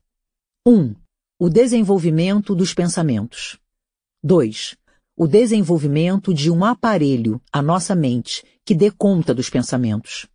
1. 0.65 0.73
Um, 0.73 0.95
o 1.37 1.47
desenvolvimento 1.47 2.55
dos 2.55 2.73
pensamentos. 2.73 3.59
2. 4.23 4.75
O 5.15 5.27
desenvolvimento 5.27 6.33
de 6.33 6.49
um 6.49 6.65
aparelho, 6.65 7.39
a 7.53 7.61
nossa 7.61 7.93
mente, 7.93 8.43
que 8.65 8.73
dê 8.73 8.89
conta 8.89 9.31
dos 9.31 9.47
pensamentos. 9.47 10.27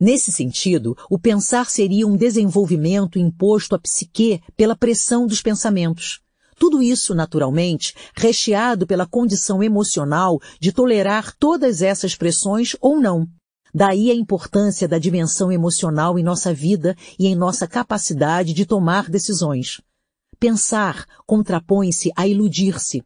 Nesse 0.00 0.30
sentido, 0.30 0.96
o 1.10 1.18
pensar 1.18 1.68
seria 1.68 2.06
um 2.06 2.16
desenvolvimento 2.16 3.18
imposto 3.18 3.74
à 3.74 3.78
psique 3.80 4.40
pela 4.56 4.76
pressão 4.76 5.26
dos 5.26 5.42
pensamentos. 5.42 6.20
Tudo 6.56 6.80
isso, 6.80 7.14
naturalmente, 7.14 7.94
recheado 8.14 8.86
pela 8.86 9.06
condição 9.06 9.60
emocional 9.60 10.40
de 10.60 10.72
tolerar 10.72 11.34
todas 11.36 11.82
essas 11.82 12.14
pressões 12.14 12.76
ou 12.80 13.00
não. 13.00 13.26
Daí 13.74 14.10
a 14.10 14.14
importância 14.14 14.86
da 14.86 14.98
dimensão 14.98 15.50
emocional 15.50 16.18
em 16.18 16.22
nossa 16.22 16.54
vida 16.54 16.96
e 17.18 17.26
em 17.26 17.34
nossa 17.34 17.66
capacidade 17.66 18.52
de 18.52 18.64
tomar 18.64 19.10
decisões. 19.10 19.80
Pensar 20.38 21.06
contrapõe-se 21.26 22.12
a 22.16 22.26
iludir-se. 22.26 23.02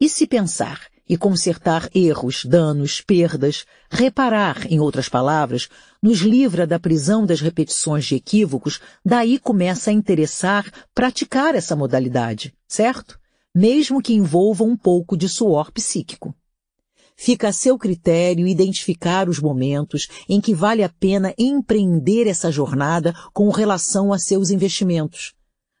E 0.00 0.08
se 0.08 0.26
pensar 0.26 0.86
e 1.08 1.16
consertar 1.16 1.88
erros, 1.94 2.44
danos, 2.44 3.00
perdas, 3.00 3.64
reparar, 3.90 4.70
em 4.70 4.78
outras 4.78 5.08
palavras, 5.08 5.68
nos 6.02 6.18
livra 6.18 6.66
da 6.66 6.78
prisão 6.78 7.24
das 7.24 7.40
repetições 7.40 8.04
de 8.04 8.16
equívocos, 8.16 8.80
daí 9.04 9.38
começa 9.38 9.90
a 9.90 9.92
interessar 9.92 10.70
praticar 10.94 11.54
essa 11.54 11.74
modalidade, 11.74 12.54
certo? 12.66 13.18
Mesmo 13.54 14.02
que 14.02 14.12
envolva 14.12 14.64
um 14.64 14.76
pouco 14.76 15.16
de 15.16 15.28
suor 15.28 15.72
psíquico. 15.72 16.34
Fica 17.16 17.48
a 17.48 17.52
seu 17.52 17.76
critério 17.76 18.46
identificar 18.46 19.28
os 19.28 19.40
momentos 19.40 20.06
em 20.28 20.40
que 20.40 20.54
vale 20.54 20.84
a 20.84 20.88
pena 20.88 21.34
empreender 21.36 22.28
essa 22.28 22.52
jornada 22.52 23.12
com 23.32 23.48
relação 23.48 24.12
a 24.12 24.18
seus 24.20 24.50
investimentos. 24.50 25.34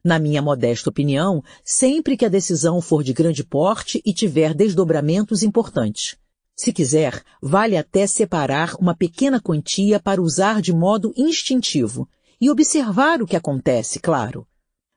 Na 0.08 0.18
minha 0.18 0.40
modesta 0.40 0.88
opinião, 0.88 1.44
sempre 1.62 2.16
que 2.16 2.24
a 2.24 2.30
decisão 2.30 2.80
for 2.80 3.02
de 3.02 3.12
grande 3.12 3.44
porte 3.44 4.00
e 4.06 4.14
tiver 4.14 4.54
desdobramentos 4.54 5.42
importantes. 5.42 6.16
Se 6.56 6.72
quiser, 6.72 7.22
vale 7.42 7.76
até 7.76 8.06
separar 8.06 8.74
uma 8.80 8.96
pequena 8.96 9.38
quantia 9.38 10.00
para 10.00 10.22
usar 10.22 10.62
de 10.62 10.72
modo 10.72 11.12
instintivo 11.14 12.08
e 12.40 12.48
observar 12.48 13.20
o 13.20 13.26
que 13.26 13.36
acontece, 13.36 14.00
claro. 14.00 14.46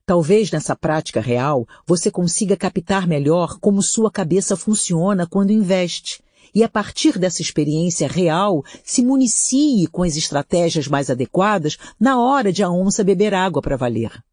Talvez 0.06 0.50
nessa 0.50 0.78
prática 0.78 1.20
real 1.20 1.68
você 1.86 2.10
consiga 2.10 2.56
captar 2.56 3.06
melhor 3.06 3.60
como 3.60 3.84
sua 3.84 4.10
cabeça 4.10 4.56
funciona 4.56 5.28
quando 5.28 5.52
investe 5.52 6.24
e 6.56 6.64
a 6.64 6.70
partir 6.70 7.20
dessa 7.20 7.42
experiência 7.42 8.08
real 8.08 8.64
se 8.82 9.04
municie 9.04 9.88
com 9.88 10.04
as 10.04 10.16
estratégias 10.16 10.88
mais 10.88 11.10
adequadas 11.10 11.78
na 12.00 12.18
hora 12.18 12.50
de 12.54 12.64
a 12.64 12.72
onça 12.72 13.04
beber 13.04 13.34
água 13.34 13.62
para 13.62 13.76
valer. 13.76 14.24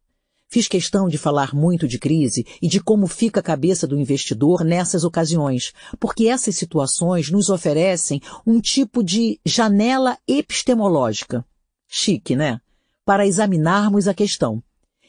Fiz 0.51 0.67
questão 0.67 1.07
de 1.07 1.15
falar 1.15 1.53
muito 1.53 1.87
de 1.87 1.99
crise 1.99 2.43
e 2.59 2.67
de 2.67 2.79
como 2.79 3.05
fica 3.05 3.39
a 3.39 3.43
cabeça 3.43 3.85
do 3.85 3.99
investidor 3.99 4.63
nessas 4.63 5.03
ocasiões, 5.03 5.73
porque 5.99 6.27
essas 6.27 6.55
situações 6.55 7.29
nos 7.29 7.49
oferecem 7.49 8.19
um 8.47 8.59
tipo 8.59 9.03
de 9.03 9.39
janela 9.45 10.17
epistemológica. 10.27 11.45
Chique, 11.87 12.35
né? 12.35 12.59
Para 13.05 13.27
examinarmos 13.27 14.07
a 14.07 14.13
questão. 14.13 14.63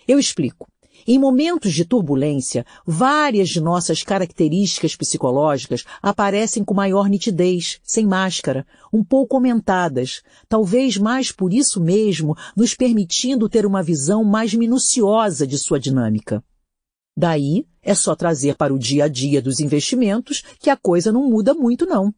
Eu 0.07 0.19
explico. 0.19 0.70
Em 1.07 1.19
momentos 1.19 1.73
de 1.73 1.85
turbulência, 1.85 2.65
várias 2.87 3.49
de 3.49 3.61
nossas 3.61 4.03
características 4.03 4.95
psicológicas 4.97 5.85
aparecem 6.03 6.65
com 6.65 6.75
maior 6.75 7.09
nitidez, 7.09 7.81
sem 7.83 8.07
máscara, 8.07 8.67
um 8.93 9.03
pouco 9.03 9.37
aumentadas, 9.37 10.23
talvez 10.49 10.97
mais 10.97 11.33
por 11.33 11.53
isso 11.53 11.81
mesmo, 11.81 12.37
nos 12.57 12.75
permitindo 12.75 13.49
ter 13.49 13.65
uma 13.65 13.83
visão 13.83 14.23
mais 14.25 14.55
minuciosa 14.55 15.47
de 15.47 15.59
sua 15.59 15.81
dinâmica. 15.81 16.43
Daí, 17.17 17.67
é 17.83 17.95
só 17.95 18.15
trazer 18.15 18.57
para 18.57 18.73
o 18.73 18.79
dia 18.79 19.05
a 19.05 19.09
dia 19.09 19.43
dos 19.43 19.61
investimentos 19.61 20.43
que 20.59 20.71
a 20.71 20.77
coisa 20.77 21.11
não 21.11 21.29
muda 21.29 21.55
muito 21.55 21.87
não. 21.87 22.15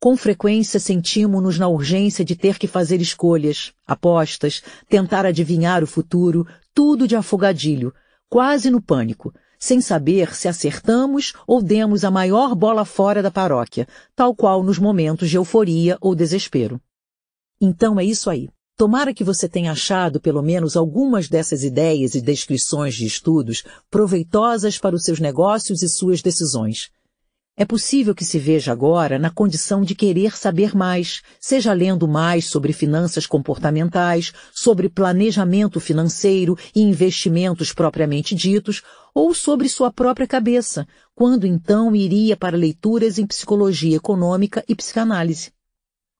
Com 0.00 0.16
frequência 0.16 0.78
sentimos-nos 0.78 1.58
na 1.58 1.66
urgência 1.66 2.24
de 2.24 2.36
ter 2.36 2.56
que 2.56 2.68
fazer 2.68 3.00
escolhas, 3.00 3.72
apostas, 3.84 4.62
tentar 4.88 5.26
adivinhar 5.26 5.82
o 5.82 5.88
futuro, 5.88 6.46
tudo 6.72 7.08
de 7.08 7.16
afogadilho, 7.16 7.92
quase 8.28 8.70
no 8.70 8.80
pânico, 8.80 9.32
sem 9.58 9.80
saber 9.80 10.34
se 10.34 10.46
acertamos 10.46 11.32
ou 11.46 11.62
demos 11.62 12.04
a 12.04 12.10
maior 12.10 12.54
bola 12.54 12.84
fora 12.84 13.22
da 13.22 13.30
paróquia, 13.30 13.86
tal 14.14 14.34
qual 14.34 14.62
nos 14.62 14.78
momentos 14.78 15.28
de 15.28 15.36
euforia 15.36 15.98
ou 16.00 16.14
desespero. 16.14 16.80
Então 17.60 17.98
é 17.98 18.04
isso 18.04 18.30
aí. 18.30 18.48
Tomara 18.76 19.12
que 19.12 19.24
você 19.24 19.48
tenha 19.48 19.72
achado 19.72 20.20
pelo 20.20 20.40
menos 20.40 20.76
algumas 20.76 21.28
dessas 21.28 21.64
ideias 21.64 22.14
e 22.14 22.20
descrições 22.20 22.94
de 22.94 23.06
estudos 23.06 23.64
proveitosas 23.90 24.78
para 24.78 24.94
os 24.94 25.02
seus 25.02 25.18
negócios 25.18 25.82
e 25.82 25.88
suas 25.88 26.22
decisões. 26.22 26.88
É 27.60 27.64
possível 27.64 28.14
que 28.14 28.24
se 28.24 28.38
veja 28.38 28.70
agora 28.70 29.18
na 29.18 29.30
condição 29.30 29.82
de 29.82 29.92
querer 29.92 30.38
saber 30.38 30.76
mais, 30.76 31.22
seja 31.40 31.72
lendo 31.72 32.06
mais 32.06 32.44
sobre 32.44 32.72
finanças 32.72 33.26
comportamentais, 33.26 34.32
sobre 34.54 34.88
planejamento 34.88 35.80
financeiro 35.80 36.56
e 36.72 36.80
investimentos 36.80 37.72
propriamente 37.72 38.32
ditos, 38.32 38.84
ou 39.12 39.34
sobre 39.34 39.68
sua 39.68 39.92
própria 39.92 40.24
cabeça, 40.24 40.86
quando 41.16 41.48
então 41.48 41.96
iria 41.96 42.36
para 42.36 42.56
leituras 42.56 43.18
em 43.18 43.26
psicologia 43.26 43.96
econômica 43.96 44.64
e 44.68 44.74
psicanálise. 44.76 45.50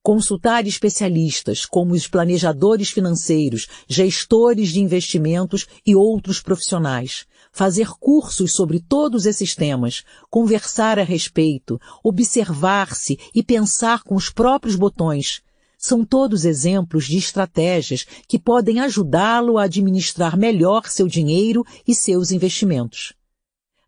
Consultar 0.03 0.67
especialistas 0.67 1.65
como 1.65 1.95
os 1.95 2.09
planejadores 2.09 2.91
financeiros, 2.91 3.69
gestores 3.87 4.71
de 4.71 4.81
investimentos 4.81 5.69
e 5.87 5.95
outros 5.95 6.41
profissionais 6.41 7.27
fazer 7.59 7.89
cursos 7.99 8.53
sobre 8.53 8.79
todos 8.79 9.27
esses 9.27 9.57
temas, 9.57 10.05
conversar 10.31 10.97
a 10.97 11.03
respeito, 11.03 11.77
observar-se 12.05 13.19
e 13.35 13.43
pensar 13.43 14.05
com 14.05 14.15
os 14.15 14.31
próprios 14.31 14.77
botões. 14.77 15.43
São 15.77 16.05
todos 16.05 16.45
exemplos 16.45 17.07
de 17.07 17.19
estratégias 17.19 18.07
que 18.29 18.39
podem 18.39 18.79
ajudá-lo 18.79 19.59
a 19.59 19.65
administrar 19.65 20.37
melhor 20.37 20.87
seu 20.87 21.09
dinheiro 21.09 21.65
e 21.85 21.97
seus 21.97 22.31
investimentos. 22.31 23.13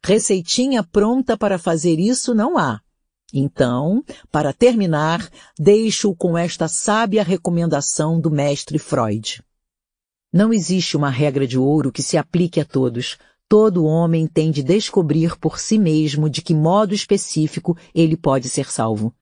Receitinha 0.02 0.82
pronta 0.82 1.36
para 1.36 1.56
fazer 1.56 2.00
isso 2.00 2.34
não 2.34 2.58
há. 2.58 2.80
Então, 3.32 4.02
para 4.32 4.52
terminar, 4.52 5.30
deixo 5.56 6.12
com 6.16 6.36
esta 6.36 6.66
sábia 6.66 7.22
recomendação 7.22 8.20
do 8.20 8.32
mestre 8.32 8.80
Freud. 8.80 9.40
Não 10.32 10.52
existe 10.52 10.96
uma 10.96 11.10
regra 11.10 11.46
de 11.46 11.56
ouro 11.56 11.92
que 11.92 12.02
se 12.02 12.16
aplique 12.16 12.60
a 12.60 12.64
todos, 12.64 13.16
Todo 13.50 13.84
homem 13.84 14.28
tem 14.28 14.52
de 14.52 14.62
descobrir 14.62 15.36
por 15.36 15.58
si 15.58 15.76
mesmo 15.76 16.30
de 16.30 16.40
que 16.40 16.54
modo 16.54 16.94
específico 16.94 17.76
ele 17.92 18.16
pode 18.16 18.48
ser 18.48 18.70
salvo. 18.70 19.12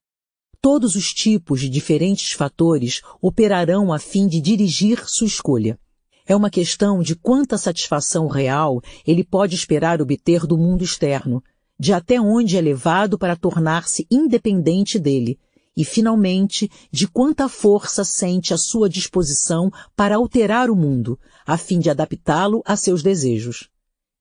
Todos 0.61 0.97
os 0.97 1.15
tipos 1.15 1.63
de 1.63 1.69
diferentes 1.71 2.33
fatores 2.33 3.01
operarão 3.23 3.91
a 3.91 3.99
fim 3.99 4.27
de 4.27 4.39
dirigir 4.39 5.03
sua 5.09 5.27
escolha. 5.27 5.81
É 6.27 6.37
uma 6.37 6.51
questão 6.51 7.01
de 7.01 7.17
quanta 7.17 7.57
satisfação 7.57 8.27
real 8.27 8.83
ele 9.07 9.25
pode 9.25 9.55
esperar 9.55 10.03
obter 10.03 10.47
do 10.47 10.59
mundo 10.59 10.85
externo, 10.85 11.43
de 11.81 11.95
até 11.95 12.21
onde 12.21 12.59
é 12.59 12.61
levado 12.61 13.17
para 13.17 13.35
tornar-se 13.35 14.07
independente 14.11 14.99
dele, 14.99 15.39
e, 15.75 15.87
finalmente, 15.87 16.71
de 16.93 17.09
quanta 17.09 17.49
força 17.49 18.05
sente 18.05 18.53
à 18.53 18.59
sua 18.59 18.91
disposição 18.91 19.73
para 19.97 20.17
alterar 20.17 20.69
o 20.69 20.77
mundo, 20.77 21.19
a 21.47 21.57
fim 21.57 21.79
de 21.79 21.89
adaptá-lo 21.89 22.61
a 22.67 22.77
seus 22.77 23.03
desejos. 23.03 23.71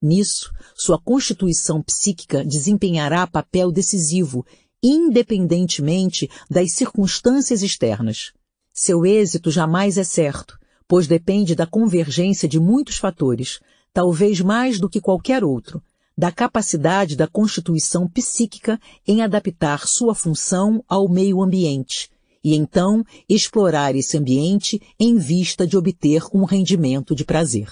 Nisso, 0.02 0.52
sua 0.76 1.00
constituição 1.00 1.82
psíquica 1.82 2.46
desempenhará 2.46 3.26
papel 3.26 3.72
decisivo, 3.72 4.46
independentemente 4.84 6.30
das 6.50 6.74
circunstâncias 6.74 7.64
externas. 7.64 8.32
Seu 8.74 9.06
êxito 9.06 9.50
jamais 9.50 9.98
é 9.98 10.04
certo, 10.04 10.58
pois 10.88 11.08
depende 11.08 11.56
da 11.56 11.66
convergência 11.66 12.48
de 12.48 12.60
muitos 12.60 12.98
fatores, 12.98 13.60
talvez 13.92 14.40
mais 14.40 14.80
do 14.80 14.88
que 14.88 15.02
qualquer 15.02 15.44
outro, 15.44 15.82
da 16.16 16.32
capacidade 16.32 17.16
da 17.16 17.28
constituição 17.28 18.08
psíquica 18.08 18.80
em 19.08 19.22
adaptar 19.22 19.88
sua 19.88 20.14
função 20.14 20.84
ao 20.88 21.10
meio 21.10 21.42
ambiente 21.42 22.10
e 22.44 22.56
então 22.56 23.04
explorar 23.28 23.96
esse 23.96 24.18
ambiente 24.18 24.82
em 25.00 25.18
vista 25.18 25.68
de 25.68 25.76
obter 25.76 26.24
um 26.34 26.46
rendimento 26.46 27.14
de 27.14 27.26
prazer. 27.26 27.72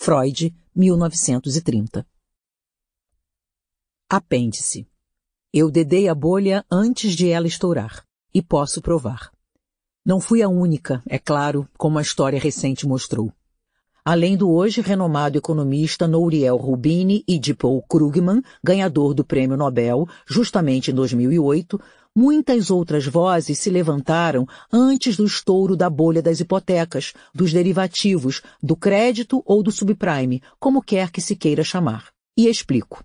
Freud, 0.00 0.54
1930. 0.76 2.06
Apêndice. 4.08 4.86
Eu 5.52 5.72
dedei 5.72 6.08
a 6.08 6.14
bolha 6.14 6.64
antes 6.70 7.16
de 7.16 7.28
ela 7.28 7.48
estourar, 7.48 8.04
e 8.32 8.40
posso 8.40 8.80
provar. 8.80 9.32
Não 10.06 10.20
fui 10.20 10.40
a 10.40 10.48
única, 10.48 11.02
é 11.04 11.18
claro, 11.18 11.68
como 11.76 11.98
a 11.98 12.02
história 12.02 12.38
recente 12.38 12.86
mostrou. 12.86 13.32
Além 14.04 14.36
do 14.36 14.48
hoje 14.48 14.80
renomado 14.80 15.36
economista 15.36 16.06
Nouriel 16.06 16.56
Rubini 16.56 17.24
e 17.26 17.36
de 17.36 17.52
Paul 17.52 17.82
Krugman, 17.82 18.40
ganhador 18.62 19.12
do 19.12 19.24
Prêmio 19.24 19.56
Nobel, 19.56 20.06
justamente 20.28 20.92
em 20.92 20.94
2008, 20.94 21.78
Muitas 22.20 22.68
outras 22.68 23.06
vozes 23.06 23.60
se 23.60 23.70
levantaram 23.70 24.44
antes 24.72 25.16
do 25.16 25.24
estouro 25.24 25.76
da 25.76 25.88
bolha 25.88 26.20
das 26.20 26.40
hipotecas, 26.40 27.12
dos 27.32 27.52
derivativos, 27.52 28.42
do 28.60 28.74
crédito 28.74 29.40
ou 29.46 29.62
do 29.62 29.70
subprime, 29.70 30.42
como 30.58 30.82
quer 30.82 31.12
que 31.12 31.20
se 31.20 31.36
queira 31.36 31.62
chamar. 31.62 32.08
E 32.36 32.48
explico. 32.48 33.04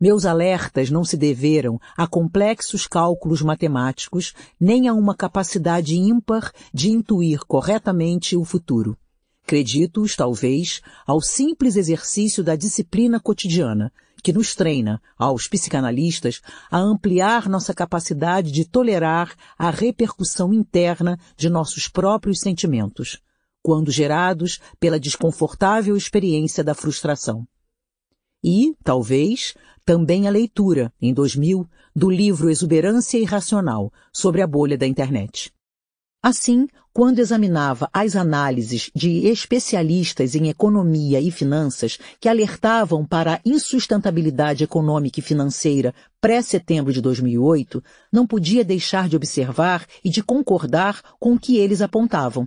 Meus 0.00 0.24
alertas 0.24 0.90
não 0.90 1.04
se 1.04 1.18
deveram 1.18 1.78
a 1.94 2.06
complexos 2.06 2.86
cálculos 2.86 3.42
matemáticos, 3.42 4.32
nem 4.58 4.88
a 4.88 4.94
uma 4.94 5.14
capacidade 5.14 5.94
ímpar 5.98 6.50
de 6.72 6.88
intuir 6.88 7.40
corretamente 7.46 8.38
o 8.38 8.44
futuro. 8.46 8.96
Acredito-os, 9.44 10.16
talvez, 10.16 10.80
ao 11.06 11.20
simples 11.20 11.76
exercício 11.76 12.42
da 12.42 12.56
disciplina 12.56 13.20
cotidiana, 13.20 13.92
que 14.20 14.32
nos 14.32 14.54
treina, 14.54 15.00
aos 15.18 15.48
psicanalistas, 15.48 16.40
a 16.70 16.78
ampliar 16.78 17.48
nossa 17.48 17.74
capacidade 17.74 18.50
de 18.50 18.64
tolerar 18.64 19.34
a 19.58 19.70
repercussão 19.70 20.52
interna 20.52 21.18
de 21.36 21.48
nossos 21.48 21.88
próprios 21.88 22.40
sentimentos, 22.40 23.20
quando 23.62 23.90
gerados 23.90 24.60
pela 24.78 25.00
desconfortável 25.00 25.96
experiência 25.96 26.62
da 26.62 26.74
frustração. 26.74 27.46
E, 28.42 28.74
talvez, 28.82 29.54
também 29.84 30.26
a 30.26 30.30
leitura, 30.30 30.92
em 31.00 31.12
2000, 31.12 31.68
do 31.94 32.08
livro 32.08 32.48
Exuberância 32.48 33.18
Irracional, 33.18 33.92
sobre 34.12 34.40
a 34.40 34.46
bolha 34.46 34.78
da 34.78 34.86
internet. 34.86 35.52
Assim, 36.22 36.68
quando 36.92 37.18
examinava 37.18 37.88
as 37.94 38.14
análises 38.14 38.90
de 38.94 39.26
especialistas 39.28 40.34
em 40.34 40.48
economia 40.50 41.18
e 41.18 41.30
finanças 41.30 41.98
que 42.20 42.28
alertavam 42.28 43.06
para 43.06 43.34
a 43.34 43.40
insustentabilidade 43.42 44.62
econômica 44.62 45.18
e 45.18 45.22
financeira 45.22 45.94
pré-setembro 46.20 46.92
de 46.92 47.00
2008, 47.00 47.82
não 48.12 48.26
podia 48.26 48.62
deixar 48.62 49.08
de 49.08 49.16
observar 49.16 49.86
e 50.04 50.10
de 50.10 50.22
concordar 50.22 51.00
com 51.18 51.32
o 51.32 51.40
que 51.40 51.56
eles 51.56 51.80
apontavam. 51.80 52.46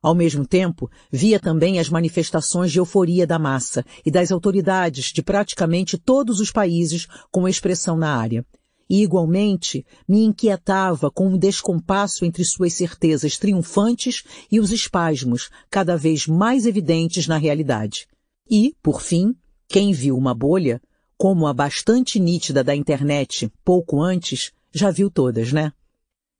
Ao 0.00 0.14
mesmo 0.14 0.46
tempo, 0.46 0.88
via 1.10 1.40
também 1.40 1.80
as 1.80 1.90
manifestações 1.90 2.70
de 2.70 2.78
euforia 2.78 3.26
da 3.26 3.40
massa 3.40 3.84
e 4.06 4.10
das 4.10 4.30
autoridades 4.30 5.06
de 5.06 5.20
praticamente 5.20 5.98
todos 5.98 6.38
os 6.38 6.52
países 6.52 7.08
com 7.32 7.48
expressão 7.48 7.96
na 7.96 8.16
área 8.16 8.46
e, 8.90 9.04
igualmente, 9.04 9.86
me 10.08 10.24
inquietava 10.24 11.12
com 11.12 11.28
o 11.28 11.34
um 11.34 11.38
descompasso 11.38 12.24
entre 12.24 12.44
suas 12.44 12.72
certezas 12.72 13.38
triunfantes 13.38 14.24
e 14.50 14.58
os 14.58 14.72
espasmos 14.72 15.48
cada 15.70 15.96
vez 15.96 16.26
mais 16.26 16.66
evidentes 16.66 17.28
na 17.28 17.36
realidade. 17.36 18.08
E, 18.50 18.74
por 18.82 19.00
fim, 19.00 19.32
quem 19.68 19.92
viu 19.92 20.16
uma 20.16 20.34
bolha, 20.34 20.82
como 21.16 21.46
a 21.46 21.54
bastante 21.54 22.18
nítida 22.18 22.64
da 22.64 22.74
internet 22.74 23.48
pouco 23.64 24.02
antes, 24.02 24.50
já 24.74 24.90
viu 24.90 25.08
todas, 25.08 25.52
né? 25.52 25.72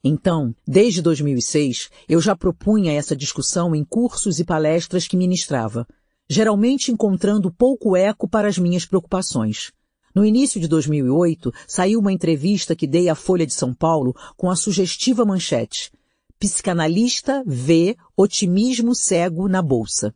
Então, 0.03 0.53
desde 0.67 1.01
2006, 1.03 1.89
eu 2.09 2.21
já 2.21 2.35
propunha 2.35 2.93
essa 2.93 3.15
discussão 3.15 3.77
em 3.77 3.85
cursos 3.85 4.41
e 4.41 4.45
palestras 4.45 5.07
que 5.07 5.17
ministrava, 5.17 5.87
geralmente 6.29 6.91
encontrando 6.91 7.53
pouco 7.53 7.95
eco 7.95 8.29
para 8.29 8.49
as 8.49 8.59
minhas 8.59 8.85
preocupações. 8.85 9.71
No 10.15 10.25
início 10.25 10.61
de 10.61 10.67
2008, 10.67 11.53
saiu 11.67 12.01
uma 12.01 12.13
entrevista 12.13 12.75
que 12.75 12.87
dei 12.87 13.09
à 13.09 13.15
Folha 13.15 13.47
de 13.47 13.55
São 13.55 13.73
Paulo 13.73 14.15
com 14.37 14.51
a 14.51 14.57
sugestiva 14.57 15.25
manchete 15.25 15.93
Psicanalista 16.41 17.45
vê 17.47 17.95
otimismo 18.17 18.95
cego 18.95 19.47
na 19.47 19.61
Bolsa. 19.61 20.15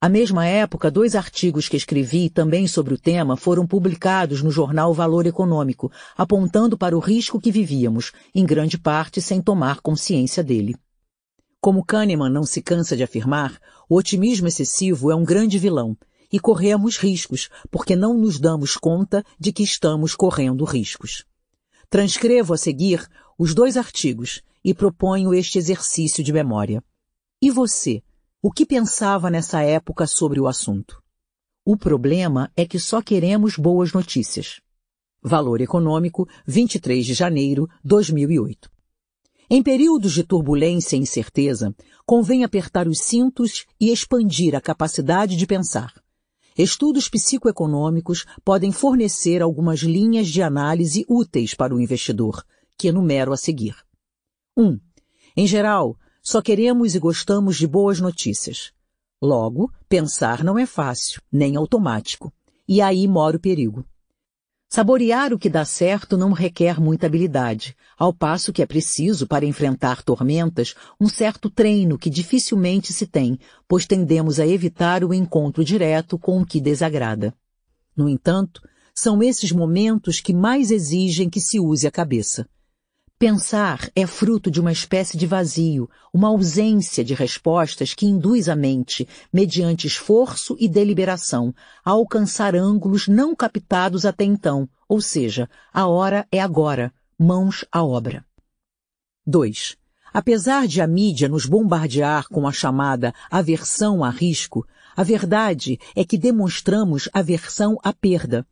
À 0.00 0.08
mesma 0.08 0.46
época, 0.46 0.88
dois 0.88 1.16
artigos 1.16 1.68
que 1.68 1.76
escrevi 1.76 2.30
também 2.30 2.68
sobre 2.68 2.94
o 2.94 2.98
tema 2.98 3.36
foram 3.36 3.66
publicados 3.66 4.40
no 4.40 4.52
jornal 4.52 4.94
Valor 4.94 5.26
Econômico, 5.26 5.90
apontando 6.16 6.78
para 6.78 6.96
o 6.96 7.00
risco 7.00 7.40
que 7.40 7.50
vivíamos, 7.50 8.12
em 8.32 8.46
grande 8.46 8.78
parte 8.78 9.20
sem 9.20 9.42
tomar 9.42 9.80
consciência 9.80 10.44
dele. 10.44 10.76
Como 11.60 11.84
Kahneman 11.84 12.30
não 12.30 12.44
se 12.44 12.62
cansa 12.62 12.96
de 12.96 13.02
afirmar, 13.02 13.58
o 13.88 13.96
otimismo 13.96 14.46
excessivo 14.46 15.10
é 15.10 15.16
um 15.16 15.24
grande 15.24 15.58
vilão, 15.58 15.96
e 16.32 16.40
corremos 16.40 16.96
riscos, 16.96 17.50
porque 17.70 17.94
não 17.94 18.16
nos 18.16 18.40
damos 18.40 18.76
conta 18.76 19.22
de 19.38 19.52
que 19.52 19.62
estamos 19.62 20.14
correndo 20.14 20.64
riscos. 20.64 21.24
Transcrevo 21.90 22.54
a 22.54 22.56
seguir 22.56 23.06
os 23.38 23.54
dois 23.54 23.76
artigos 23.76 24.40
e 24.64 24.72
proponho 24.72 25.34
este 25.34 25.58
exercício 25.58 26.24
de 26.24 26.32
memória. 26.32 26.82
E 27.40 27.50
você, 27.50 28.02
o 28.40 28.50
que 28.50 28.64
pensava 28.64 29.28
nessa 29.28 29.60
época 29.60 30.06
sobre 30.06 30.40
o 30.40 30.46
assunto? 30.46 31.02
O 31.64 31.76
problema 31.76 32.50
é 32.56 32.66
que 32.66 32.78
só 32.78 33.02
queremos 33.02 33.56
boas 33.56 33.92
notícias. 33.92 34.60
Valor 35.22 35.60
Econômico, 35.60 36.28
23 36.46 37.06
de 37.06 37.14
janeiro 37.14 37.68
de 37.68 37.88
2008. 37.88 38.70
Em 39.48 39.62
períodos 39.62 40.12
de 40.12 40.24
turbulência 40.24 40.96
e 40.96 41.00
incerteza, 41.00 41.74
convém 42.06 42.42
apertar 42.42 42.88
os 42.88 43.00
cintos 43.00 43.66
e 43.78 43.92
expandir 43.92 44.56
a 44.56 44.60
capacidade 44.60 45.36
de 45.36 45.46
pensar. 45.46 46.01
Estudos 46.56 47.08
psicoeconômicos 47.08 48.24
podem 48.44 48.70
fornecer 48.72 49.40
algumas 49.40 49.80
linhas 49.80 50.28
de 50.28 50.42
análise 50.42 51.04
úteis 51.08 51.54
para 51.54 51.74
o 51.74 51.80
investidor, 51.80 52.44
que 52.76 52.88
enumero 52.88 53.32
a 53.32 53.36
seguir. 53.36 53.76
1. 54.56 54.64
Um, 54.64 54.80
em 55.36 55.46
geral, 55.46 55.96
só 56.22 56.42
queremos 56.42 56.94
e 56.94 56.98
gostamos 56.98 57.56
de 57.56 57.66
boas 57.66 58.00
notícias. 58.00 58.72
Logo, 59.20 59.72
pensar 59.88 60.44
não 60.44 60.58
é 60.58 60.66
fácil, 60.66 61.22
nem 61.32 61.56
automático. 61.56 62.32
E 62.68 62.80
aí 62.80 63.08
mora 63.08 63.36
o 63.36 63.40
perigo. 63.40 63.84
Saborear 64.74 65.34
o 65.34 65.38
que 65.38 65.50
dá 65.50 65.66
certo 65.66 66.16
não 66.16 66.32
requer 66.32 66.80
muita 66.80 67.04
habilidade, 67.06 67.76
ao 67.98 68.10
passo 68.10 68.54
que 68.54 68.62
é 68.62 68.66
preciso, 68.66 69.26
para 69.26 69.44
enfrentar 69.44 70.02
tormentas, 70.02 70.74
um 70.98 71.10
certo 71.10 71.50
treino 71.50 71.98
que 71.98 72.08
dificilmente 72.08 72.90
se 72.90 73.06
tem, 73.06 73.38
pois 73.68 73.84
tendemos 73.84 74.40
a 74.40 74.46
evitar 74.46 75.04
o 75.04 75.12
encontro 75.12 75.62
direto 75.62 76.18
com 76.18 76.40
o 76.40 76.46
que 76.46 76.58
desagrada. 76.58 77.34
No 77.94 78.08
entanto, 78.08 78.62
são 78.94 79.22
esses 79.22 79.52
momentos 79.52 80.20
que 80.20 80.32
mais 80.32 80.70
exigem 80.70 81.28
que 81.28 81.38
se 81.38 81.60
use 81.60 81.86
a 81.86 81.90
cabeça. 81.90 82.48
Pensar 83.22 83.88
é 83.94 84.04
fruto 84.04 84.50
de 84.50 84.60
uma 84.60 84.72
espécie 84.72 85.16
de 85.16 85.28
vazio, 85.28 85.88
uma 86.12 86.26
ausência 86.26 87.04
de 87.04 87.14
respostas 87.14 87.94
que 87.94 88.04
induz 88.04 88.48
a 88.48 88.56
mente, 88.56 89.08
mediante 89.32 89.86
esforço 89.86 90.56
e 90.58 90.68
deliberação, 90.68 91.54
a 91.84 91.92
alcançar 91.92 92.56
ângulos 92.56 93.06
não 93.06 93.32
captados 93.32 94.04
até 94.04 94.24
então, 94.24 94.68
ou 94.88 95.00
seja, 95.00 95.48
a 95.72 95.86
hora 95.86 96.26
é 96.32 96.40
agora, 96.40 96.92
mãos 97.16 97.64
à 97.70 97.84
obra. 97.84 98.26
2. 99.24 99.76
Apesar 100.12 100.66
de 100.66 100.80
a 100.80 100.86
mídia 100.88 101.28
nos 101.28 101.46
bombardear 101.46 102.26
com 102.26 102.44
a 102.44 102.50
chamada 102.50 103.14
aversão 103.30 104.02
a 104.02 104.10
risco, 104.10 104.66
a 104.96 105.04
verdade 105.04 105.78
é 105.94 106.04
que 106.04 106.18
demonstramos 106.18 107.08
aversão 107.12 107.78
à 107.84 107.92
perda, 107.92 108.44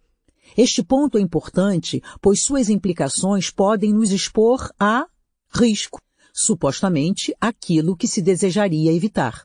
este 0.57 0.83
ponto 0.83 1.19
é 1.19 1.21
importante, 1.21 2.03
pois 2.21 2.43
suas 2.43 2.69
implicações 2.69 3.51
podem 3.51 3.93
nos 3.93 4.11
expor 4.11 4.71
a 4.79 5.07
risco, 5.53 6.01
supostamente 6.33 7.35
aquilo 7.41 7.97
que 7.97 8.09
se 8.09 8.23
desejaria 8.23 8.93
evitar. 8.93 9.45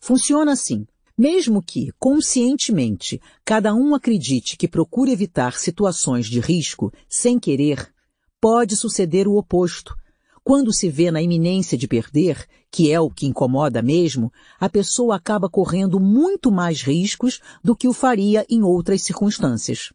Funciona 0.00 0.52
assim. 0.52 0.86
Mesmo 1.16 1.62
que, 1.62 1.92
conscientemente, 1.98 3.20
cada 3.44 3.74
um 3.74 3.94
acredite 3.94 4.56
que 4.56 4.66
procure 4.66 5.12
evitar 5.12 5.58
situações 5.58 6.26
de 6.26 6.40
risco 6.40 6.90
sem 7.08 7.38
querer, 7.38 7.92
pode 8.40 8.74
suceder 8.76 9.28
o 9.28 9.36
oposto. 9.36 9.94
Quando 10.42 10.72
se 10.72 10.88
vê 10.88 11.10
na 11.10 11.22
iminência 11.22 11.78
de 11.78 11.86
perder, 11.86 12.44
que 12.70 12.90
é 12.90 12.98
o 12.98 13.10
que 13.10 13.26
incomoda 13.26 13.80
mesmo, 13.82 14.32
a 14.58 14.68
pessoa 14.68 15.14
acaba 15.14 15.48
correndo 15.48 16.00
muito 16.00 16.50
mais 16.50 16.82
riscos 16.82 17.40
do 17.62 17.76
que 17.76 17.86
o 17.86 17.92
faria 17.92 18.44
em 18.48 18.62
outras 18.62 19.02
circunstâncias. 19.02 19.92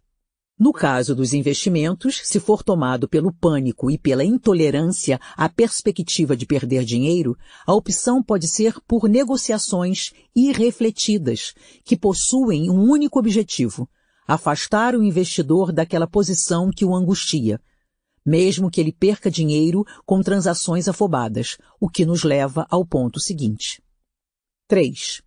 No 0.59 0.73
caso 0.73 1.13
dos 1.13 1.33
investimentos, 1.33 2.19
se 2.23 2.39
for 2.39 2.63
tomado 2.63 3.07
pelo 3.07 3.31
pânico 3.31 3.91
e 3.91 3.97
pela 3.97 4.23
intolerância 4.23 5.19
à 5.35 5.47
perspectiva 5.47 6.35
de 6.35 6.47
perder 6.47 6.83
dinheiro, 6.83 7.37
a 7.63 7.75
opção 7.75 8.23
pode 8.23 8.47
ser 8.47 8.73
por 8.87 9.07
negociações 9.07 10.13
irrefletidas, 10.35 11.53
que 11.85 11.95
possuem 11.95 12.71
um 12.71 12.89
único 12.89 13.19
objetivo, 13.19 13.87
afastar 14.27 14.95
o 14.95 15.03
investidor 15.03 15.71
daquela 15.71 16.07
posição 16.07 16.71
que 16.75 16.83
o 16.83 16.95
angustia, 16.95 17.61
mesmo 18.25 18.71
que 18.71 18.81
ele 18.81 18.91
perca 18.91 19.29
dinheiro 19.29 19.85
com 20.07 20.23
transações 20.23 20.87
afobadas, 20.87 21.59
o 21.79 21.87
que 21.87 22.03
nos 22.03 22.23
leva 22.23 22.65
ao 22.71 22.83
ponto 22.83 23.19
seguinte. 23.19 23.79
3. 24.67 25.21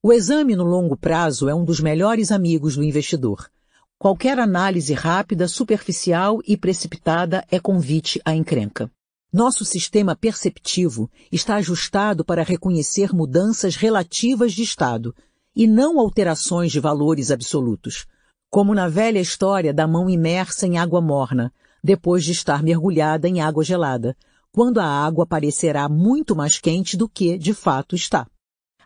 O 0.00 0.12
exame 0.12 0.54
no 0.54 0.64
longo 0.64 0.96
prazo 0.96 1.48
é 1.48 1.54
um 1.54 1.64
dos 1.64 1.80
melhores 1.80 2.30
amigos 2.30 2.76
do 2.76 2.84
investidor 2.84 3.50
Qualquer 3.98 4.38
análise 4.38 4.92
rápida, 4.92 5.48
superficial 5.48 6.40
e 6.46 6.54
precipitada 6.54 7.42
é 7.50 7.58
convite 7.58 8.20
à 8.26 8.34
encrenca. 8.34 8.90
Nosso 9.32 9.64
sistema 9.64 10.14
perceptivo 10.14 11.10
está 11.32 11.56
ajustado 11.56 12.22
para 12.22 12.42
reconhecer 12.42 13.14
mudanças 13.14 13.74
relativas 13.74 14.52
de 14.52 14.62
estado 14.62 15.14
e 15.54 15.66
não 15.66 15.98
alterações 15.98 16.70
de 16.70 16.78
valores 16.78 17.30
absolutos, 17.30 18.06
como 18.50 18.74
na 18.74 18.86
velha 18.86 19.18
história 19.18 19.72
da 19.72 19.86
mão 19.86 20.10
imersa 20.10 20.66
em 20.66 20.76
água 20.76 21.00
morna, 21.00 21.50
depois 21.82 22.22
de 22.22 22.32
estar 22.32 22.62
mergulhada 22.62 23.26
em 23.26 23.40
água 23.40 23.64
gelada, 23.64 24.14
quando 24.52 24.78
a 24.78 24.86
água 24.86 25.26
parecerá 25.26 25.88
muito 25.88 26.36
mais 26.36 26.58
quente 26.58 26.98
do 26.98 27.08
que, 27.08 27.38
de 27.38 27.54
fato, 27.54 27.96
está. 27.96 28.26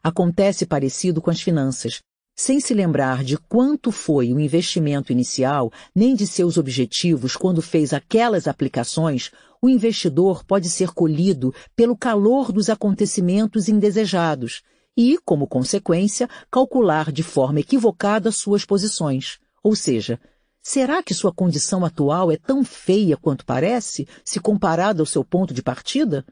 Acontece 0.01 0.65
parecido 0.65 1.21
com 1.21 1.31
as 1.31 1.41
finanças 1.41 2.01
sem 2.41 2.59
se 2.59 2.73
lembrar 2.73 3.23
de 3.23 3.37
quanto 3.37 3.93
foi 3.93 4.33
o 4.33 4.41
investimento 4.41 5.13
inicial, 5.13 5.71
nem 5.95 6.15
de 6.15 6.27
seus 6.27 6.57
objetivos 6.57 7.37
quando 7.37 7.61
fez 7.61 7.93
aquelas 7.93 8.49
aplicações, 8.49 9.31
o 9.61 9.69
investidor 9.69 10.43
pode 10.43 10.71
ser 10.71 10.89
colhido 10.93 11.55
pelo 11.77 11.95
calor 11.95 12.51
dos 12.51 12.71
acontecimentos 12.71 13.69
indesejados 13.69 14.63
e, 14.97 15.19
como 15.23 15.47
consequência, 15.47 16.31
calcular 16.51 17.13
de 17.13 17.23
forma 17.23 17.61
equivocada 17.61 18.33
suas 18.33 18.65
posições. 18.65 19.39
Ou 19.63 19.77
seja, 19.77 20.19
será 20.63 21.03
que 21.03 21.13
sua 21.13 21.35
condição 21.35 21.85
atual 21.85 22.33
é 22.33 22.39
tão 22.39 22.65
feia 22.65 23.19
quanto 23.19 23.45
parece, 23.45 24.09
se 24.25 24.41
comparada 24.41 25.03
ao 25.03 25.07
seu 25.07 25.23
ponto 25.23 25.53
de 25.53 25.63
partida? 25.63 26.25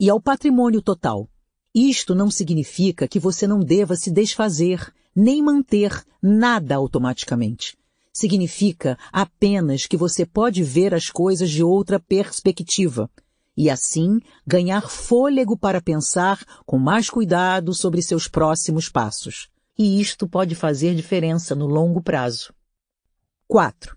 E 0.00 0.10
ao 0.10 0.20
patrimônio 0.20 0.82
total. 0.82 1.30
Isto 1.72 2.16
não 2.16 2.32
significa 2.32 3.06
que 3.06 3.20
você 3.20 3.46
não 3.46 3.60
deva 3.60 3.94
se 3.94 4.10
desfazer, 4.10 4.92
nem 5.14 5.42
manter 5.42 6.04
nada 6.22 6.74
automaticamente. 6.74 7.76
Significa 8.12 8.98
apenas 9.12 9.86
que 9.86 9.96
você 9.96 10.24
pode 10.24 10.62
ver 10.62 10.94
as 10.94 11.10
coisas 11.10 11.50
de 11.50 11.62
outra 11.62 11.98
perspectiva 11.98 13.10
e 13.56 13.70
assim 13.70 14.20
ganhar 14.46 14.88
fôlego 14.88 15.56
para 15.56 15.80
pensar 15.80 16.44
com 16.66 16.78
mais 16.78 17.08
cuidado 17.08 17.72
sobre 17.72 18.02
seus 18.02 18.28
próximos 18.28 18.88
passos. 18.88 19.48
E 19.76 20.00
isto 20.00 20.28
pode 20.28 20.54
fazer 20.54 20.94
diferença 20.94 21.54
no 21.54 21.66
longo 21.66 22.00
prazo. 22.00 22.52
4. 23.48 23.96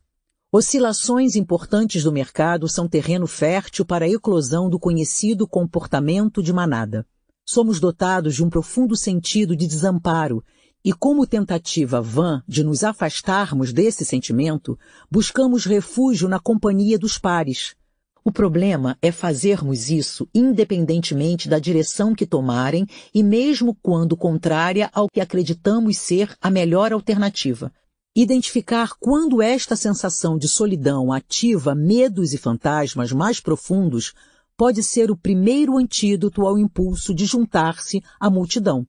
Oscilações 0.52 1.36
importantes 1.36 2.04
do 2.04 2.12
mercado 2.12 2.68
são 2.68 2.88
terreno 2.88 3.28
fértil 3.28 3.86
para 3.86 4.06
a 4.06 4.10
eclosão 4.10 4.70
do 4.70 4.80
conhecido 4.80 5.48
comportamento 5.48 6.42
de 6.42 6.52
manada. 6.52 7.06
Somos 7.46 7.80
dotados 7.80 8.36
de 8.36 8.44
um 8.44 8.50
profundo 8.50 8.96
sentido 8.96 9.56
de 9.56 9.68
desamparo 9.68 10.44
e, 10.88 10.94
como 10.94 11.28
tentativa 11.28 12.00
vã 12.00 12.42
de 12.48 12.64
nos 12.64 12.82
afastarmos 12.82 13.74
desse 13.74 14.06
sentimento, 14.06 14.80
buscamos 15.12 15.66
refúgio 15.66 16.30
na 16.30 16.40
companhia 16.40 16.98
dos 16.98 17.18
pares, 17.18 17.76
o 18.24 18.32
problema 18.32 18.98
é 19.02 19.10
fazermos 19.10 19.90
isso 19.90 20.28
independentemente 20.36 21.50
da 21.50 21.60
direção 21.60 22.16
que 22.16 22.26
tomarem 22.26 22.86
e 23.14 23.22
mesmo 23.22 23.74
quando 23.74 24.18
contrária 24.18 24.90
ao 24.94 25.10
que 25.10 25.22
acreditamos 25.22 25.98
ser 25.98 26.36
a 26.42 26.50
melhor 26.50 26.94
alternativa. 26.94 27.70
Identificar 28.16 28.92
quando 29.00 29.42
esta 29.42 29.78
sensação 29.78 30.38
de 30.38 30.50
solidão 30.50 31.12
ativa 31.14 31.74
medos 31.74 32.34
e 32.34 32.38
fantasmas 32.38 33.12
mais 33.12 33.42
profundos 33.42 34.14
pode 34.58 34.84
ser 34.84 35.12
o 35.12 35.18
primeiro 35.18 35.78
antídoto 35.78 36.46
ao 36.46 36.58
impulso 36.58 37.14
de 37.14 37.26
juntar-se 37.26 38.02
à 38.18 38.30
multidão. 38.30 38.86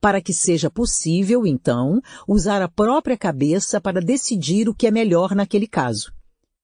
Para 0.00 0.22
que 0.22 0.32
seja 0.32 0.70
possível, 0.70 1.46
então, 1.46 2.00
usar 2.26 2.62
a 2.62 2.68
própria 2.68 3.18
cabeça 3.18 3.78
para 3.78 4.00
decidir 4.00 4.66
o 4.66 4.74
que 4.74 4.86
é 4.86 4.90
melhor 4.90 5.34
naquele 5.34 5.66
caso. 5.66 6.10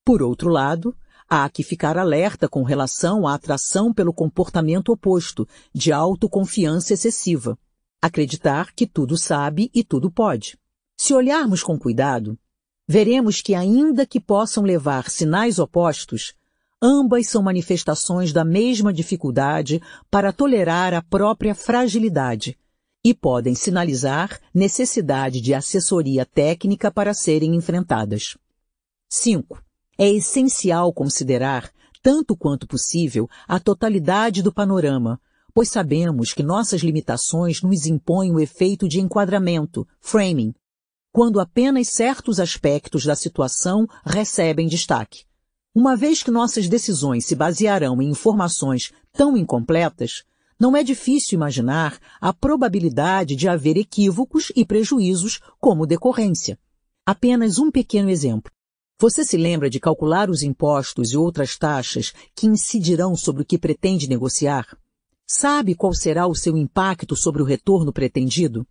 Por 0.02 0.22
outro 0.22 0.48
lado, 0.48 0.96
Há 1.28 1.50
que 1.50 1.64
ficar 1.64 1.98
alerta 1.98 2.48
com 2.48 2.62
relação 2.62 3.26
à 3.26 3.34
atração 3.34 3.92
pelo 3.92 4.12
comportamento 4.12 4.92
oposto, 4.92 5.44
de 5.74 5.92
autoconfiança 5.92 6.94
excessiva. 6.94 7.58
Acreditar 8.00 8.72
que 8.72 8.86
tudo 8.86 9.16
sabe 9.16 9.68
e 9.74 9.82
tudo 9.82 10.08
pode. 10.08 10.56
Se 10.96 11.12
olharmos 11.12 11.64
com 11.64 11.76
cuidado, 11.76 12.38
veremos 12.86 13.40
que, 13.40 13.56
ainda 13.56 14.06
que 14.06 14.20
possam 14.20 14.62
levar 14.62 15.10
sinais 15.10 15.58
opostos, 15.58 16.32
ambas 16.80 17.26
são 17.26 17.42
manifestações 17.42 18.32
da 18.32 18.44
mesma 18.44 18.92
dificuldade 18.92 19.82
para 20.08 20.32
tolerar 20.32 20.94
a 20.94 21.02
própria 21.02 21.56
fragilidade 21.56 22.56
e 23.06 23.14
podem 23.14 23.54
sinalizar 23.54 24.40
necessidade 24.52 25.40
de 25.40 25.54
assessoria 25.54 26.26
técnica 26.26 26.90
para 26.90 27.14
serem 27.14 27.54
enfrentadas. 27.54 28.36
5. 29.08 29.62
É 29.96 30.10
essencial 30.10 30.92
considerar, 30.92 31.70
tanto 32.02 32.36
quanto 32.36 32.66
possível, 32.66 33.28
a 33.46 33.60
totalidade 33.60 34.42
do 34.42 34.52
panorama, 34.52 35.20
pois 35.54 35.68
sabemos 35.68 36.34
que 36.34 36.42
nossas 36.42 36.80
limitações 36.80 37.62
nos 37.62 37.86
impõem 37.86 38.32
o 38.32 38.40
efeito 38.40 38.88
de 38.88 39.00
enquadramento, 39.00 39.86
framing, 40.00 40.52
quando 41.12 41.38
apenas 41.38 41.90
certos 41.90 42.40
aspectos 42.40 43.04
da 43.04 43.14
situação 43.14 43.86
recebem 44.04 44.66
destaque. 44.66 45.22
Uma 45.72 45.94
vez 45.94 46.24
que 46.24 46.30
nossas 46.32 46.68
decisões 46.68 47.24
se 47.24 47.36
basearão 47.36 48.02
em 48.02 48.10
informações 48.10 48.92
tão 49.12 49.36
incompletas, 49.36 50.24
não 50.58 50.76
é 50.76 50.82
difícil 50.82 51.36
imaginar 51.36 51.98
a 52.20 52.32
probabilidade 52.32 53.36
de 53.36 53.48
haver 53.48 53.76
equívocos 53.76 54.50
e 54.56 54.64
prejuízos 54.64 55.40
como 55.60 55.86
decorrência. 55.86 56.58
Apenas 57.04 57.58
um 57.58 57.70
pequeno 57.70 58.10
exemplo. 58.10 58.50
Você 58.98 59.24
se 59.24 59.36
lembra 59.36 59.68
de 59.68 59.78
calcular 59.78 60.30
os 60.30 60.42
impostos 60.42 61.12
e 61.12 61.16
outras 61.16 61.58
taxas 61.58 62.14
que 62.34 62.46
incidirão 62.46 63.14
sobre 63.14 63.42
o 63.42 63.44
que 63.44 63.58
pretende 63.58 64.08
negociar? 64.08 64.66
Sabe 65.26 65.74
qual 65.74 65.92
será 65.92 66.26
o 66.26 66.34
seu 66.34 66.56
impacto 66.56 67.14
sobre 67.14 67.42
o 67.42 67.44
retorno 67.44 67.92
pretendido? 67.92 68.66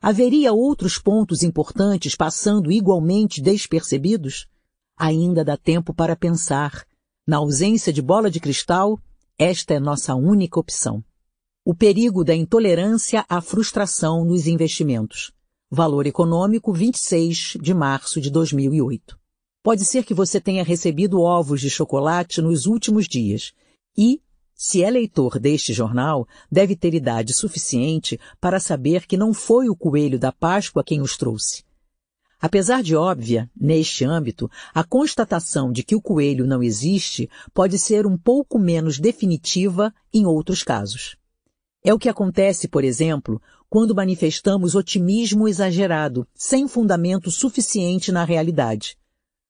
Haveria 0.00 0.52
outros 0.52 0.98
pontos 0.98 1.42
importantes 1.42 2.16
passando 2.16 2.72
igualmente 2.72 3.40
despercebidos? 3.40 4.48
Ainda 4.96 5.44
dá 5.44 5.56
tempo 5.56 5.94
para 5.94 6.16
pensar. 6.16 6.84
Na 7.26 7.36
ausência 7.36 7.92
de 7.92 8.02
bola 8.02 8.30
de 8.30 8.40
cristal, 8.40 8.98
esta 9.38 9.74
é 9.74 9.78
nossa 9.78 10.14
única 10.14 10.58
opção. 10.58 11.04
O 11.70 11.74
perigo 11.74 12.24
da 12.24 12.34
intolerância 12.34 13.26
à 13.28 13.42
frustração 13.42 14.24
nos 14.24 14.46
investimentos. 14.46 15.32
Valor 15.70 16.06
econômico 16.06 16.72
26 16.72 17.58
de 17.60 17.74
março 17.74 18.22
de 18.22 18.30
2008. 18.30 19.20
Pode 19.62 19.84
ser 19.84 20.02
que 20.02 20.14
você 20.14 20.40
tenha 20.40 20.64
recebido 20.64 21.20
ovos 21.20 21.60
de 21.60 21.68
chocolate 21.68 22.40
nos 22.40 22.64
últimos 22.64 23.06
dias 23.06 23.52
e, 23.94 24.22
se 24.54 24.82
é 24.82 24.88
leitor 24.88 25.38
deste 25.38 25.74
jornal, 25.74 26.26
deve 26.50 26.74
ter 26.74 26.94
idade 26.94 27.34
suficiente 27.34 28.18
para 28.40 28.58
saber 28.58 29.06
que 29.06 29.18
não 29.18 29.34
foi 29.34 29.68
o 29.68 29.76
coelho 29.76 30.18
da 30.18 30.32
Páscoa 30.32 30.82
quem 30.82 31.02
os 31.02 31.18
trouxe. 31.18 31.64
Apesar 32.40 32.82
de 32.82 32.96
óbvia, 32.96 33.50
neste 33.54 34.06
âmbito, 34.06 34.50
a 34.72 34.82
constatação 34.82 35.70
de 35.70 35.82
que 35.82 35.94
o 35.94 36.00
coelho 36.00 36.46
não 36.46 36.62
existe 36.62 37.28
pode 37.52 37.78
ser 37.78 38.06
um 38.06 38.16
pouco 38.16 38.58
menos 38.58 38.98
definitiva 38.98 39.92
em 40.14 40.24
outros 40.24 40.62
casos. 40.62 41.18
É 41.88 41.94
o 41.94 41.98
que 41.98 42.10
acontece, 42.10 42.68
por 42.68 42.84
exemplo, 42.84 43.40
quando 43.66 43.94
manifestamos 43.94 44.74
otimismo 44.74 45.48
exagerado, 45.48 46.28
sem 46.34 46.68
fundamento 46.68 47.30
suficiente 47.30 48.12
na 48.12 48.24
realidade. 48.24 48.94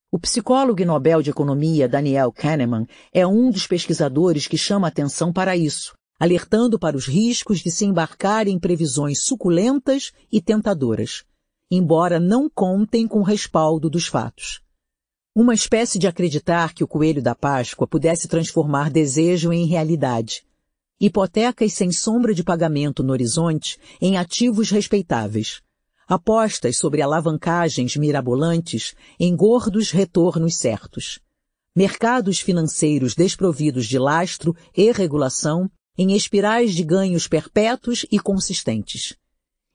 O 0.08 0.20
psicólogo 0.20 0.80
e 0.80 0.84
Nobel 0.84 1.20
de 1.20 1.30
Economia 1.30 1.88
Daniel 1.88 2.30
Kahneman 2.30 2.86
é 3.12 3.26
um 3.26 3.50
dos 3.50 3.66
pesquisadores 3.66 4.46
que 4.46 4.56
chama 4.56 4.86
atenção 4.86 5.32
para 5.32 5.56
isso, 5.56 5.94
alertando 6.16 6.78
para 6.78 6.96
os 6.96 7.08
riscos 7.08 7.58
de 7.58 7.72
se 7.72 7.84
embarcar 7.84 8.46
em 8.46 8.56
previsões 8.56 9.24
suculentas 9.24 10.12
e 10.30 10.40
tentadoras, 10.40 11.24
embora 11.68 12.20
não 12.20 12.48
contem 12.48 13.08
com 13.08 13.18
o 13.18 13.24
respaldo 13.24 13.90
dos 13.90 14.06
fatos. 14.06 14.60
Uma 15.34 15.54
espécie 15.54 15.98
de 15.98 16.06
acreditar 16.06 16.72
que 16.72 16.84
o 16.84 16.88
coelho 16.88 17.20
da 17.20 17.34
Páscoa 17.34 17.84
pudesse 17.84 18.28
transformar 18.28 18.90
desejo 18.90 19.52
em 19.52 19.66
realidade. 19.66 20.46
Hipotecas 21.00 21.74
sem 21.74 21.92
sombra 21.92 22.34
de 22.34 22.42
pagamento 22.42 23.04
no 23.04 23.12
horizonte 23.12 23.78
em 24.00 24.16
ativos 24.16 24.70
respeitáveis. 24.70 25.60
Apostas 26.08 26.76
sobre 26.76 27.00
alavancagens 27.00 27.94
mirabolantes 27.94 28.96
em 29.20 29.36
gordos 29.36 29.92
retornos 29.92 30.56
certos, 30.56 31.20
mercados 31.76 32.40
financeiros 32.40 33.14
desprovidos 33.14 33.86
de 33.86 33.96
lastro 33.96 34.56
e 34.76 34.90
regulação 34.90 35.70
em 35.96 36.16
espirais 36.16 36.74
de 36.74 36.82
ganhos 36.82 37.28
perpétuos 37.28 38.04
e 38.10 38.18
consistentes, 38.18 39.14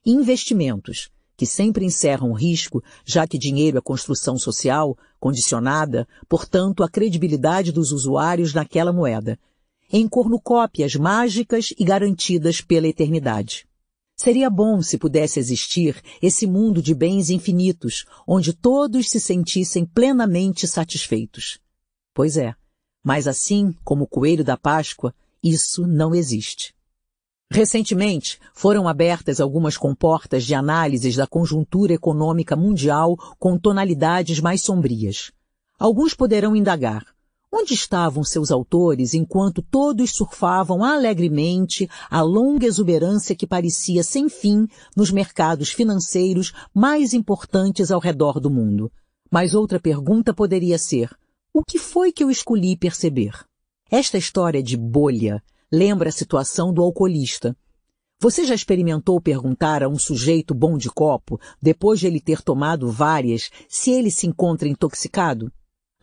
investimentos 0.04 1.08
que 1.38 1.46
sempre 1.46 1.86
encerram 1.86 2.32
risco, 2.34 2.82
já 3.04 3.26
que 3.26 3.38
dinheiro 3.38 3.78
é 3.78 3.80
construção 3.80 4.36
social, 4.36 4.94
condicionada, 5.18 6.06
portanto, 6.28 6.82
à 6.82 6.88
credibilidade 6.88 7.72
dos 7.72 7.92
usuários 7.92 8.52
naquela 8.52 8.92
moeda, 8.92 9.38
em 9.92 10.08
cornucópias 10.08 10.94
mágicas 10.94 11.72
e 11.78 11.84
garantidas 11.84 12.60
pela 12.60 12.88
eternidade. 12.88 13.66
Seria 14.16 14.48
bom 14.48 14.80
se 14.80 14.96
pudesse 14.96 15.40
existir 15.40 16.00
esse 16.22 16.46
mundo 16.46 16.80
de 16.80 16.94
bens 16.94 17.30
infinitos, 17.30 18.04
onde 18.26 18.52
todos 18.52 19.10
se 19.10 19.18
sentissem 19.18 19.84
plenamente 19.84 20.68
satisfeitos. 20.68 21.58
Pois 22.14 22.36
é, 22.36 22.54
mas 23.02 23.26
assim 23.26 23.74
como 23.84 24.04
o 24.04 24.08
coelho 24.08 24.44
da 24.44 24.56
Páscoa, 24.56 25.14
isso 25.42 25.86
não 25.86 26.14
existe. 26.14 26.74
Recentemente, 27.50 28.40
foram 28.54 28.88
abertas 28.88 29.40
algumas 29.40 29.76
comportas 29.76 30.44
de 30.44 30.54
análises 30.54 31.16
da 31.16 31.26
conjuntura 31.26 31.92
econômica 31.92 32.56
mundial 32.56 33.16
com 33.38 33.58
tonalidades 33.58 34.40
mais 34.40 34.62
sombrias. 34.62 35.30
Alguns 35.78 36.14
poderão 36.14 36.56
indagar, 36.56 37.13
Onde 37.56 37.72
estavam 37.72 38.24
seus 38.24 38.50
autores 38.50 39.14
enquanto 39.14 39.62
todos 39.62 40.10
surfavam 40.10 40.82
alegremente 40.82 41.88
a 42.10 42.20
longa 42.20 42.66
exuberância 42.66 43.36
que 43.36 43.46
parecia 43.46 44.02
sem 44.02 44.28
fim 44.28 44.66
nos 44.96 45.12
mercados 45.12 45.70
financeiros 45.70 46.52
mais 46.74 47.14
importantes 47.14 47.92
ao 47.92 48.00
redor 48.00 48.40
do 48.40 48.50
mundo? 48.50 48.90
Mas 49.30 49.54
outra 49.54 49.78
pergunta 49.78 50.34
poderia 50.34 50.76
ser, 50.78 51.16
o 51.52 51.62
que 51.62 51.78
foi 51.78 52.10
que 52.10 52.24
eu 52.24 52.28
escolhi 52.28 52.76
perceber? 52.76 53.46
Esta 53.88 54.18
história 54.18 54.60
de 54.60 54.76
bolha 54.76 55.40
lembra 55.70 56.08
a 56.08 56.12
situação 56.12 56.74
do 56.74 56.82
alcoolista. 56.82 57.56
Você 58.20 58.44
já 58.44 58.56
experimentou 58.56 59.20
perguntar 59.20 59.80
a 59.80 59.88
um 59.88 59.96
sujeito 59.96 60.56
bom 60.56 60.76
de 60.76 60.90
copo, 60.90 61.40
depois 61.62 62.00
de 62.00 62.08
ele 62.08 62.20
ter 62.20 62.42
tomado 62.42 62.90
várias, 62.90 63.48
se 63.68 63.92
ele 63.92 64.10
se 64.10 64.26
encontra 64.26 64.66
intoxicado? 64.66 65.52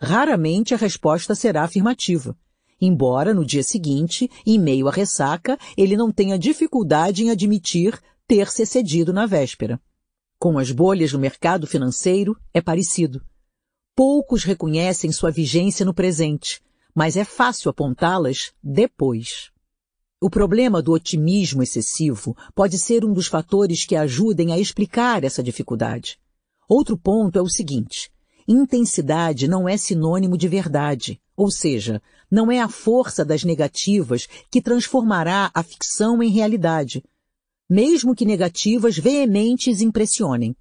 Raramente 0.04 0.74
a 0.74 0.78
resposta 0.78 1.36
será 1.36 1.64
afirmativa, 1.64 2.36
embora 2.82 3.36
no 3.36 3.46
dia 3.46 3.62
seguinte, 3.62 4.28
em 4.44 4.58
meio 4.58 4.88
à 4.88 4.92
ressaca, 4.92 5.60
ele 5.78 5.96
não 5.96 6.12
tenha 6.12 6.40
dificuldade 6.40 7.24
em 7.24 7.30
admitir 7.30 8.02
ter 8.28 8.50
se 8.50 8.64
excedido 8.64 9.14
na 9.14 9.28
véspera. 9.28 9.80
Com 10.40 10.58
as 10.58 10.72
bolhas 10.72 11.14
no 11.14 11.20
mercado 11.20 11.68
financeiro, 11.68 12.36
é 12.52 12.60
parecido. 12.60 13.24
Poucos 13.96 14.44
reconhecem 14.44 15.12
sua 15.12 15.30
vigência 15.30 15.86
no 15.86 15.94
presente, 15.94 16.60
mas 16.96 17.16
é 17.16 17.24
fácil 17.24 17.70
apontá-las 17.70 18.52
depois. 18.64 19.52
O 20.20 20.32
problema 20.32 20.82
do 20.82 20.94
otimismo 20.94 21.62
excessivo 21.62 22.36
pode 22.56 22.80
ser 22.80 23.06
um 23.06 23.14
dos 23.14 23.28
fatores 23.28 23.86
que 23.86 23.96
ajudem 23.96 24.52
a 24.52 24.58
explicar 24.58 25.24
essa 25.24 25.44
dificuldade. 25.44 26.20
Outro 26.68 26.98
ponto 26.98 27.38
é 27.38 27.42
o 27.42 27.50
seguinte: 27.50 28.12
intensidade 28.52 29.48
não 29.48 29.68
é 29.68 29.78
sinônimo 29.78 30.38
de 30.38 30.48
verdade, 30.48 31.20
ou 31.36 31.50
seja, 31.50 32.02
não 32.30 32.52
é 32.52 32.60
a 32.60 32.68
força 32.68 33.24
das 33.24 33.44
negativas 33.44 34.28
que 34.50 34.62
transformará 34.62 35.50
a 35.54 35.64
ficção 35.64 36.22
em 36.22 36.30
realidade, 36.30 37.04
mesmo 37.70 38.14
que 38.14 38.26
negativas 38.26 38.98
veementes 38.98 39.82
impressionem. 39.82 40.56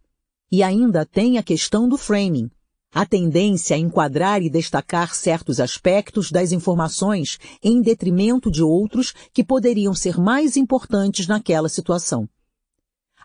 E 0.51 0.62
ainda 0.62 1.05
tem 1.05 1.39
a 1.39 1.42
questão 1.42 1.89
do 1.89 1.97
framing, 1.97 2.51
a 2.92 3.06
tendência 3.06 3.76
a 3.76 3.78
enquadrar 3.78 4.42
e 4.42 4.51
destacar 4.51 5.15
certos 5.15 5.60
aspectos 5.60 6.31
das 6.31 6.51
informações 6.51 7.39
em 7.62 7.81
detrimento 7.81 8.51
de 8.51 8.62
outros 8.62 9.12
que 9.33 9.44
poderiam 9.44 9.94
ser 9.94 10.19
mais 10.19 10.56
importantes 10.56 11.26
naquela 11.26 11.69
situação. 11.69 12.28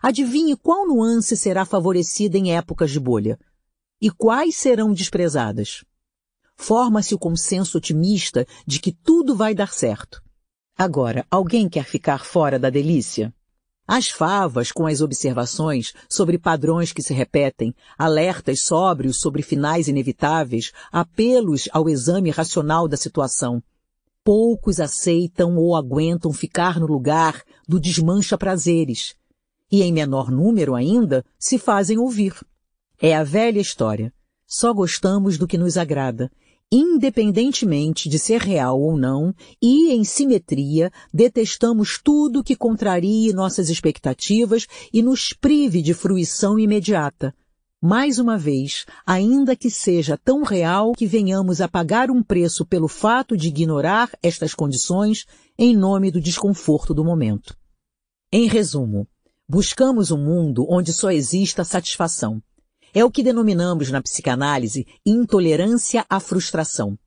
Adivinhe 0.02 0.56
qual 0.56 0.86
nuance 0.86 1.36
será 1.36 1.64
favorecida 1.64 2.38
em 2.38 2.54
épocas 2.54 2.90
de 2.90 3.00
bolha 3.00 3.38
e 4.00 4.10
quais 4.10 4.56
serão 4.56 4.92
desprezadas. 4.92 5.84
Forma-se 6.56 7.14
o 7.14 7.18
consenso 7.18 7.78
otimista 7.78 8.46
de 8.66 8.80
que 8.80 8.92
tudo 8.92 9.36
vai 9.36 9.54
dar 9.54 9.72
certo. 9.72 10.22
Agora, 10.76 11.26
alguém 11.30 11.68
quer 11.68 11.84
ficar 11.84 12.24
fora 12.24 12.58
da 12.58 12.70
delícia? 12.70 13.32
As 13.88 14.08
favas 14.08 14.72
com 14.72 14.84
as 14.86 15.00
observações 15.00 15.94
sobre 16.08 16.38
padrões 16.38 16.92
que 16.92 17.02
se 17.02 17.14
repetem, 17.14 17.72
alertas 17.96 18.62
sóbrios 18.62 19.20
sobre 19.20 19.42
finais 19.42 19.86
inevitáveis, 19.86 20.72
apelos 20.90 21.68
ao 21.72 21.88
exame 21.88 22.30
racional 22.30 22.88
da 22.88 22.96
situação. 22.96 23.62
Poucos 24.24 24.80
aceitam 24.80 25.56
ou 25.56 25.76
aguentam 25.76 26.32
ficar 26.32 26.80
no 26.80 26.86
lugar 26.86 27.44
do 27.68 27.78
desmancha 27.78 28.36
prazeres. 28.36 29.14
E 29.70 29.82
em 29.82 29.92
menor 29.92 30.32
número 30.32 30.74
ainda 30.74 31.24
se 31.38 31.56
fazem 31.56 31.96
ouvir. 31.96 32.34
É 33.00 33.14
a 33.14 33.22
velha 33.22 33.60
história. 33.60 34.12
Só 34.46 34.72
gostamos 34.72 35.38
do 35.38 35.46
que 35.46 35.58
nos 35.58 35.76
agrada 35.76 36.30
independentemente 36.70 38.08
de 38.08 38.18
ser 38.18 38.40
real 38.40 38.80
ou 38.80 38.96
não, 38.96 39.34
e 39.62 39.92
em 39.92 40.04
simetria, 40.04 40.90
detestamos 41.12 42.00
tudo 42.02 42.42
que 42.42 42.56
contrarie 42.56 43.32
nossas 43.32 43.68
expectativas 43.68 44.66
e 44.92 45.02
nos 45.02 45.32
prive 45.32 45.80
de 45.80 45.94
fruição 45.94 46.58
imediata. 46.58 47.34
Mais 47.80 48.18
uma 48.18 48.36
vez, 48.36 48.84
ainda 49.06 49.54
que 49.54 49.70
seja 49.70 50.16
tão 50.16 50.42
real 50.42 50.92
que 50.92 51.06
venhamos 51.06 51.60
a 51.60 51.68
pagar 51.68 52.10
um 52.10 52.22
preço 52.22 52.64
pelo 52.64 52.88
fato 52.88 53.36
de 53.36 53.48
ignorar 53.48 54.10
estas 54.22 54.54
condições 54.54 55.24
em 55.58 55.76
nome 55.76 56.10
do 56.10 56.20
desconforto 56.20 56.92
do 56.92 57.04
momento. 57.04 57.56
Em 58.32 58.48
resumo, 58.48 59.06
buscamos 59.48 60.10
um 60.10 60.18
mundo 60.18 60.66
onde 60.68 60.92
só 60.92 61.12
exista 61.12 61.62
satisfação. 61.62 62.42
É 62.98 63.04
o 63.04 63.10
que 63.10 63.22
denominamos 63.22 63.90
na 63.90 64.00
psicanálise 64.00 64.86
intolerância 65.04 66.06
à 66.08 66.18
frustração. 66.18 66.98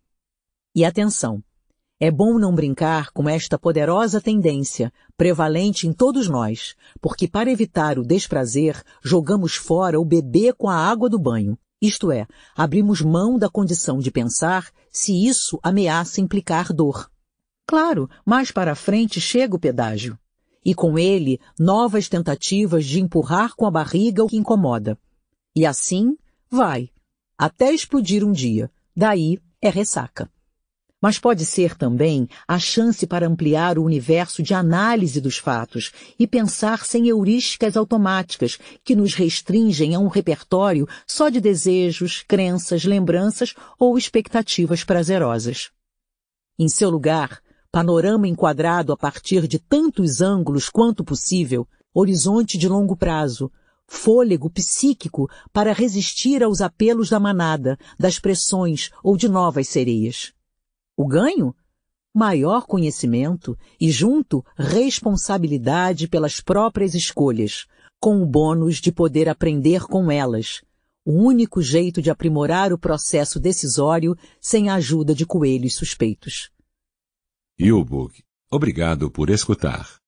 E 0.75 0.85
atenção, 0.85 1.43
é 1.99 2.11
bom 2.11 2.37
não 2.37 2.53
brincar 2.53 3.09
com 3.09 3.27
esta 3.27 3.57
poderosa 3.57 4.21
tendência, 4.21 4.93
prevalente 5.17 5.87
em 5.87 5.91
todos 5.91 6.29
nós, 6.29 6.75
porque 7.01 7.27
para 7.27 7.49
evitar 7.49 7.97
o 7.97 8.05
desprazer, 8.05 8.79
jogamos 9.03 9.55
fora 9.55 9.99
o 9.99 10.05
bebê 10.05 10.53
com 10.53 10.69
a 10.69 10.75
água 10.75 11.09
do 11.09 11.17
banho. 11.17 11.57
Isto 11.81 12.11
é, 12.11 12.27
abrimos 12.55 13.01
mão 13.01 13.39
da 13.39 13.49
condição 13.49 13.97
de 13.97 14.11
pensar 14.11 14.69
se 14.91 15.25
isso 15.25 15.59
ameaça 15.63 16.21
implicar 16.21 16.71
dor. 16.71 17.09
Claro, 17.65 18.07
mais 18.23 18.51
para 18.51 18.75
frente 18.75 19.19
chega 19.19 19.55
o 19.55 19.59
pedágio. 19.59 20.19
E 20.63 20.75
com 20.75 20.99
ele, 20.99 21.39
novas 21.59 22.07
tentativas 22.07 22.85
de 22.85 23.01
empurrar 23.01 23.55
com 23.55 23.65
a 23.65 23.71
barriga 23.71 24.23
o 24.23 24.27
que 24.27 24.37
incomoda. 24.37 24.95
E 25.55 25.65
assim 25.65 26.17
vai, 26.49 26.89
até 27.37 27.71
explodir 27.71 28.23
um 28.23 28.31
dia. 28.31 28.71
Daí 28.95 29.39
é 29.61 29.69
ressaca. 29.69 30.29
Mas 31.01 31.17
pode 31.17 31.45
ser 31.45 31.77
também 31.77 32.27
a 32.45 32.59
chance 32.59 33.07
para 33.07 33.25
ampliar 33.25 33.77
o 33.77 33.85
universo 33.85 34.43
de 34.43 34.53
análise 34.53 35.21
dos 35.21 35.37
fatos 35.37 35.93
e 36.19 36.27
pensar 36.27 36.85
sem 36.85 37.07
heurísticas 37.07 37.77
automáticas 37.77 38.59
que 38.83 38.95
nos 38.95 39.13
restringem 39.13 39.95
a 39.95 39.99
um 39.99 40.07
repertório 40.07 40.85
só 41.07 41.29
de 41.29 41.39
desejos, 41.39 42.21
crenças, 42.27 42.83
lembranças 42.83 43.53
ou 43.79 43.97
expectativas 43.97 44.83
prazerosas. 44.83 45.71
Em 46.59 46.67
seu 46.67 46.89
lugar, 46.89 47.41
panorama 47.71 48.27
enquadrado 48.27 48.91
a 48.91 48.97
partir 48.97 49.47
de 49.47 49.59
tantos 49.59 50.19
ângulos 50.19 50.69
quanto 50.69 51.05
possível, 51.05 51.65
horizonte 51.93 52.57
de 52.57 52.67
longo 52.67 52.97
prazo, 52.97 53.49
fôlego 53.89 54.49
psíquico 54.49 55.29
para 55.51 55.73
resistir 55.73 56.43
aos 56.43 56.61
apelos 56.61 57.09
da 57.09 57.19
manada, 57.19 57.77
das 57.99 58.19
pressões 58.19 58.91
ou 59.03 59.17
de 59.17 59.27
novas 59.27 59.67
sereias. 59.67 60.31
O 60.95 61.07
ganho? 61.07 61.53
Maior 62.13 62.65
conhecimento 62.65 63.57
e, 63.79 63.91
junto, 63.91 64.43
responsabilidade 64.57 66.07
pelas 66.07 66.39
próprias 66.39 66.95
escolhas, 66.95 67.67
com 67.99 68.21
o 68.21 68.25
bônus 68.25 68.77
de 68.77 68.91
poder 68.91 69.27
aprender 69.27 69.83
com 69.83 70.11
elas, 70.11 70.61
o 71.05 71.11
único 71.11 71.61
jeito 71.61 72.01
de 72.01 72.09
aprimorar 72.09 72.71
o 72.71 72.77
processo 72.77 73.39
decisório 73.39 74.15
sem 74.39 74.69
a 74.69 74.75
ajuda 74.75 75.13
de 75.13 75.25
coelhos 75.25 75.75
suspeitos. 75.75 76.51
Yubuk, 77.59 78.23
obrigado 78.49 79.11
por 79.11 79.29
escutar. 79.29 79.99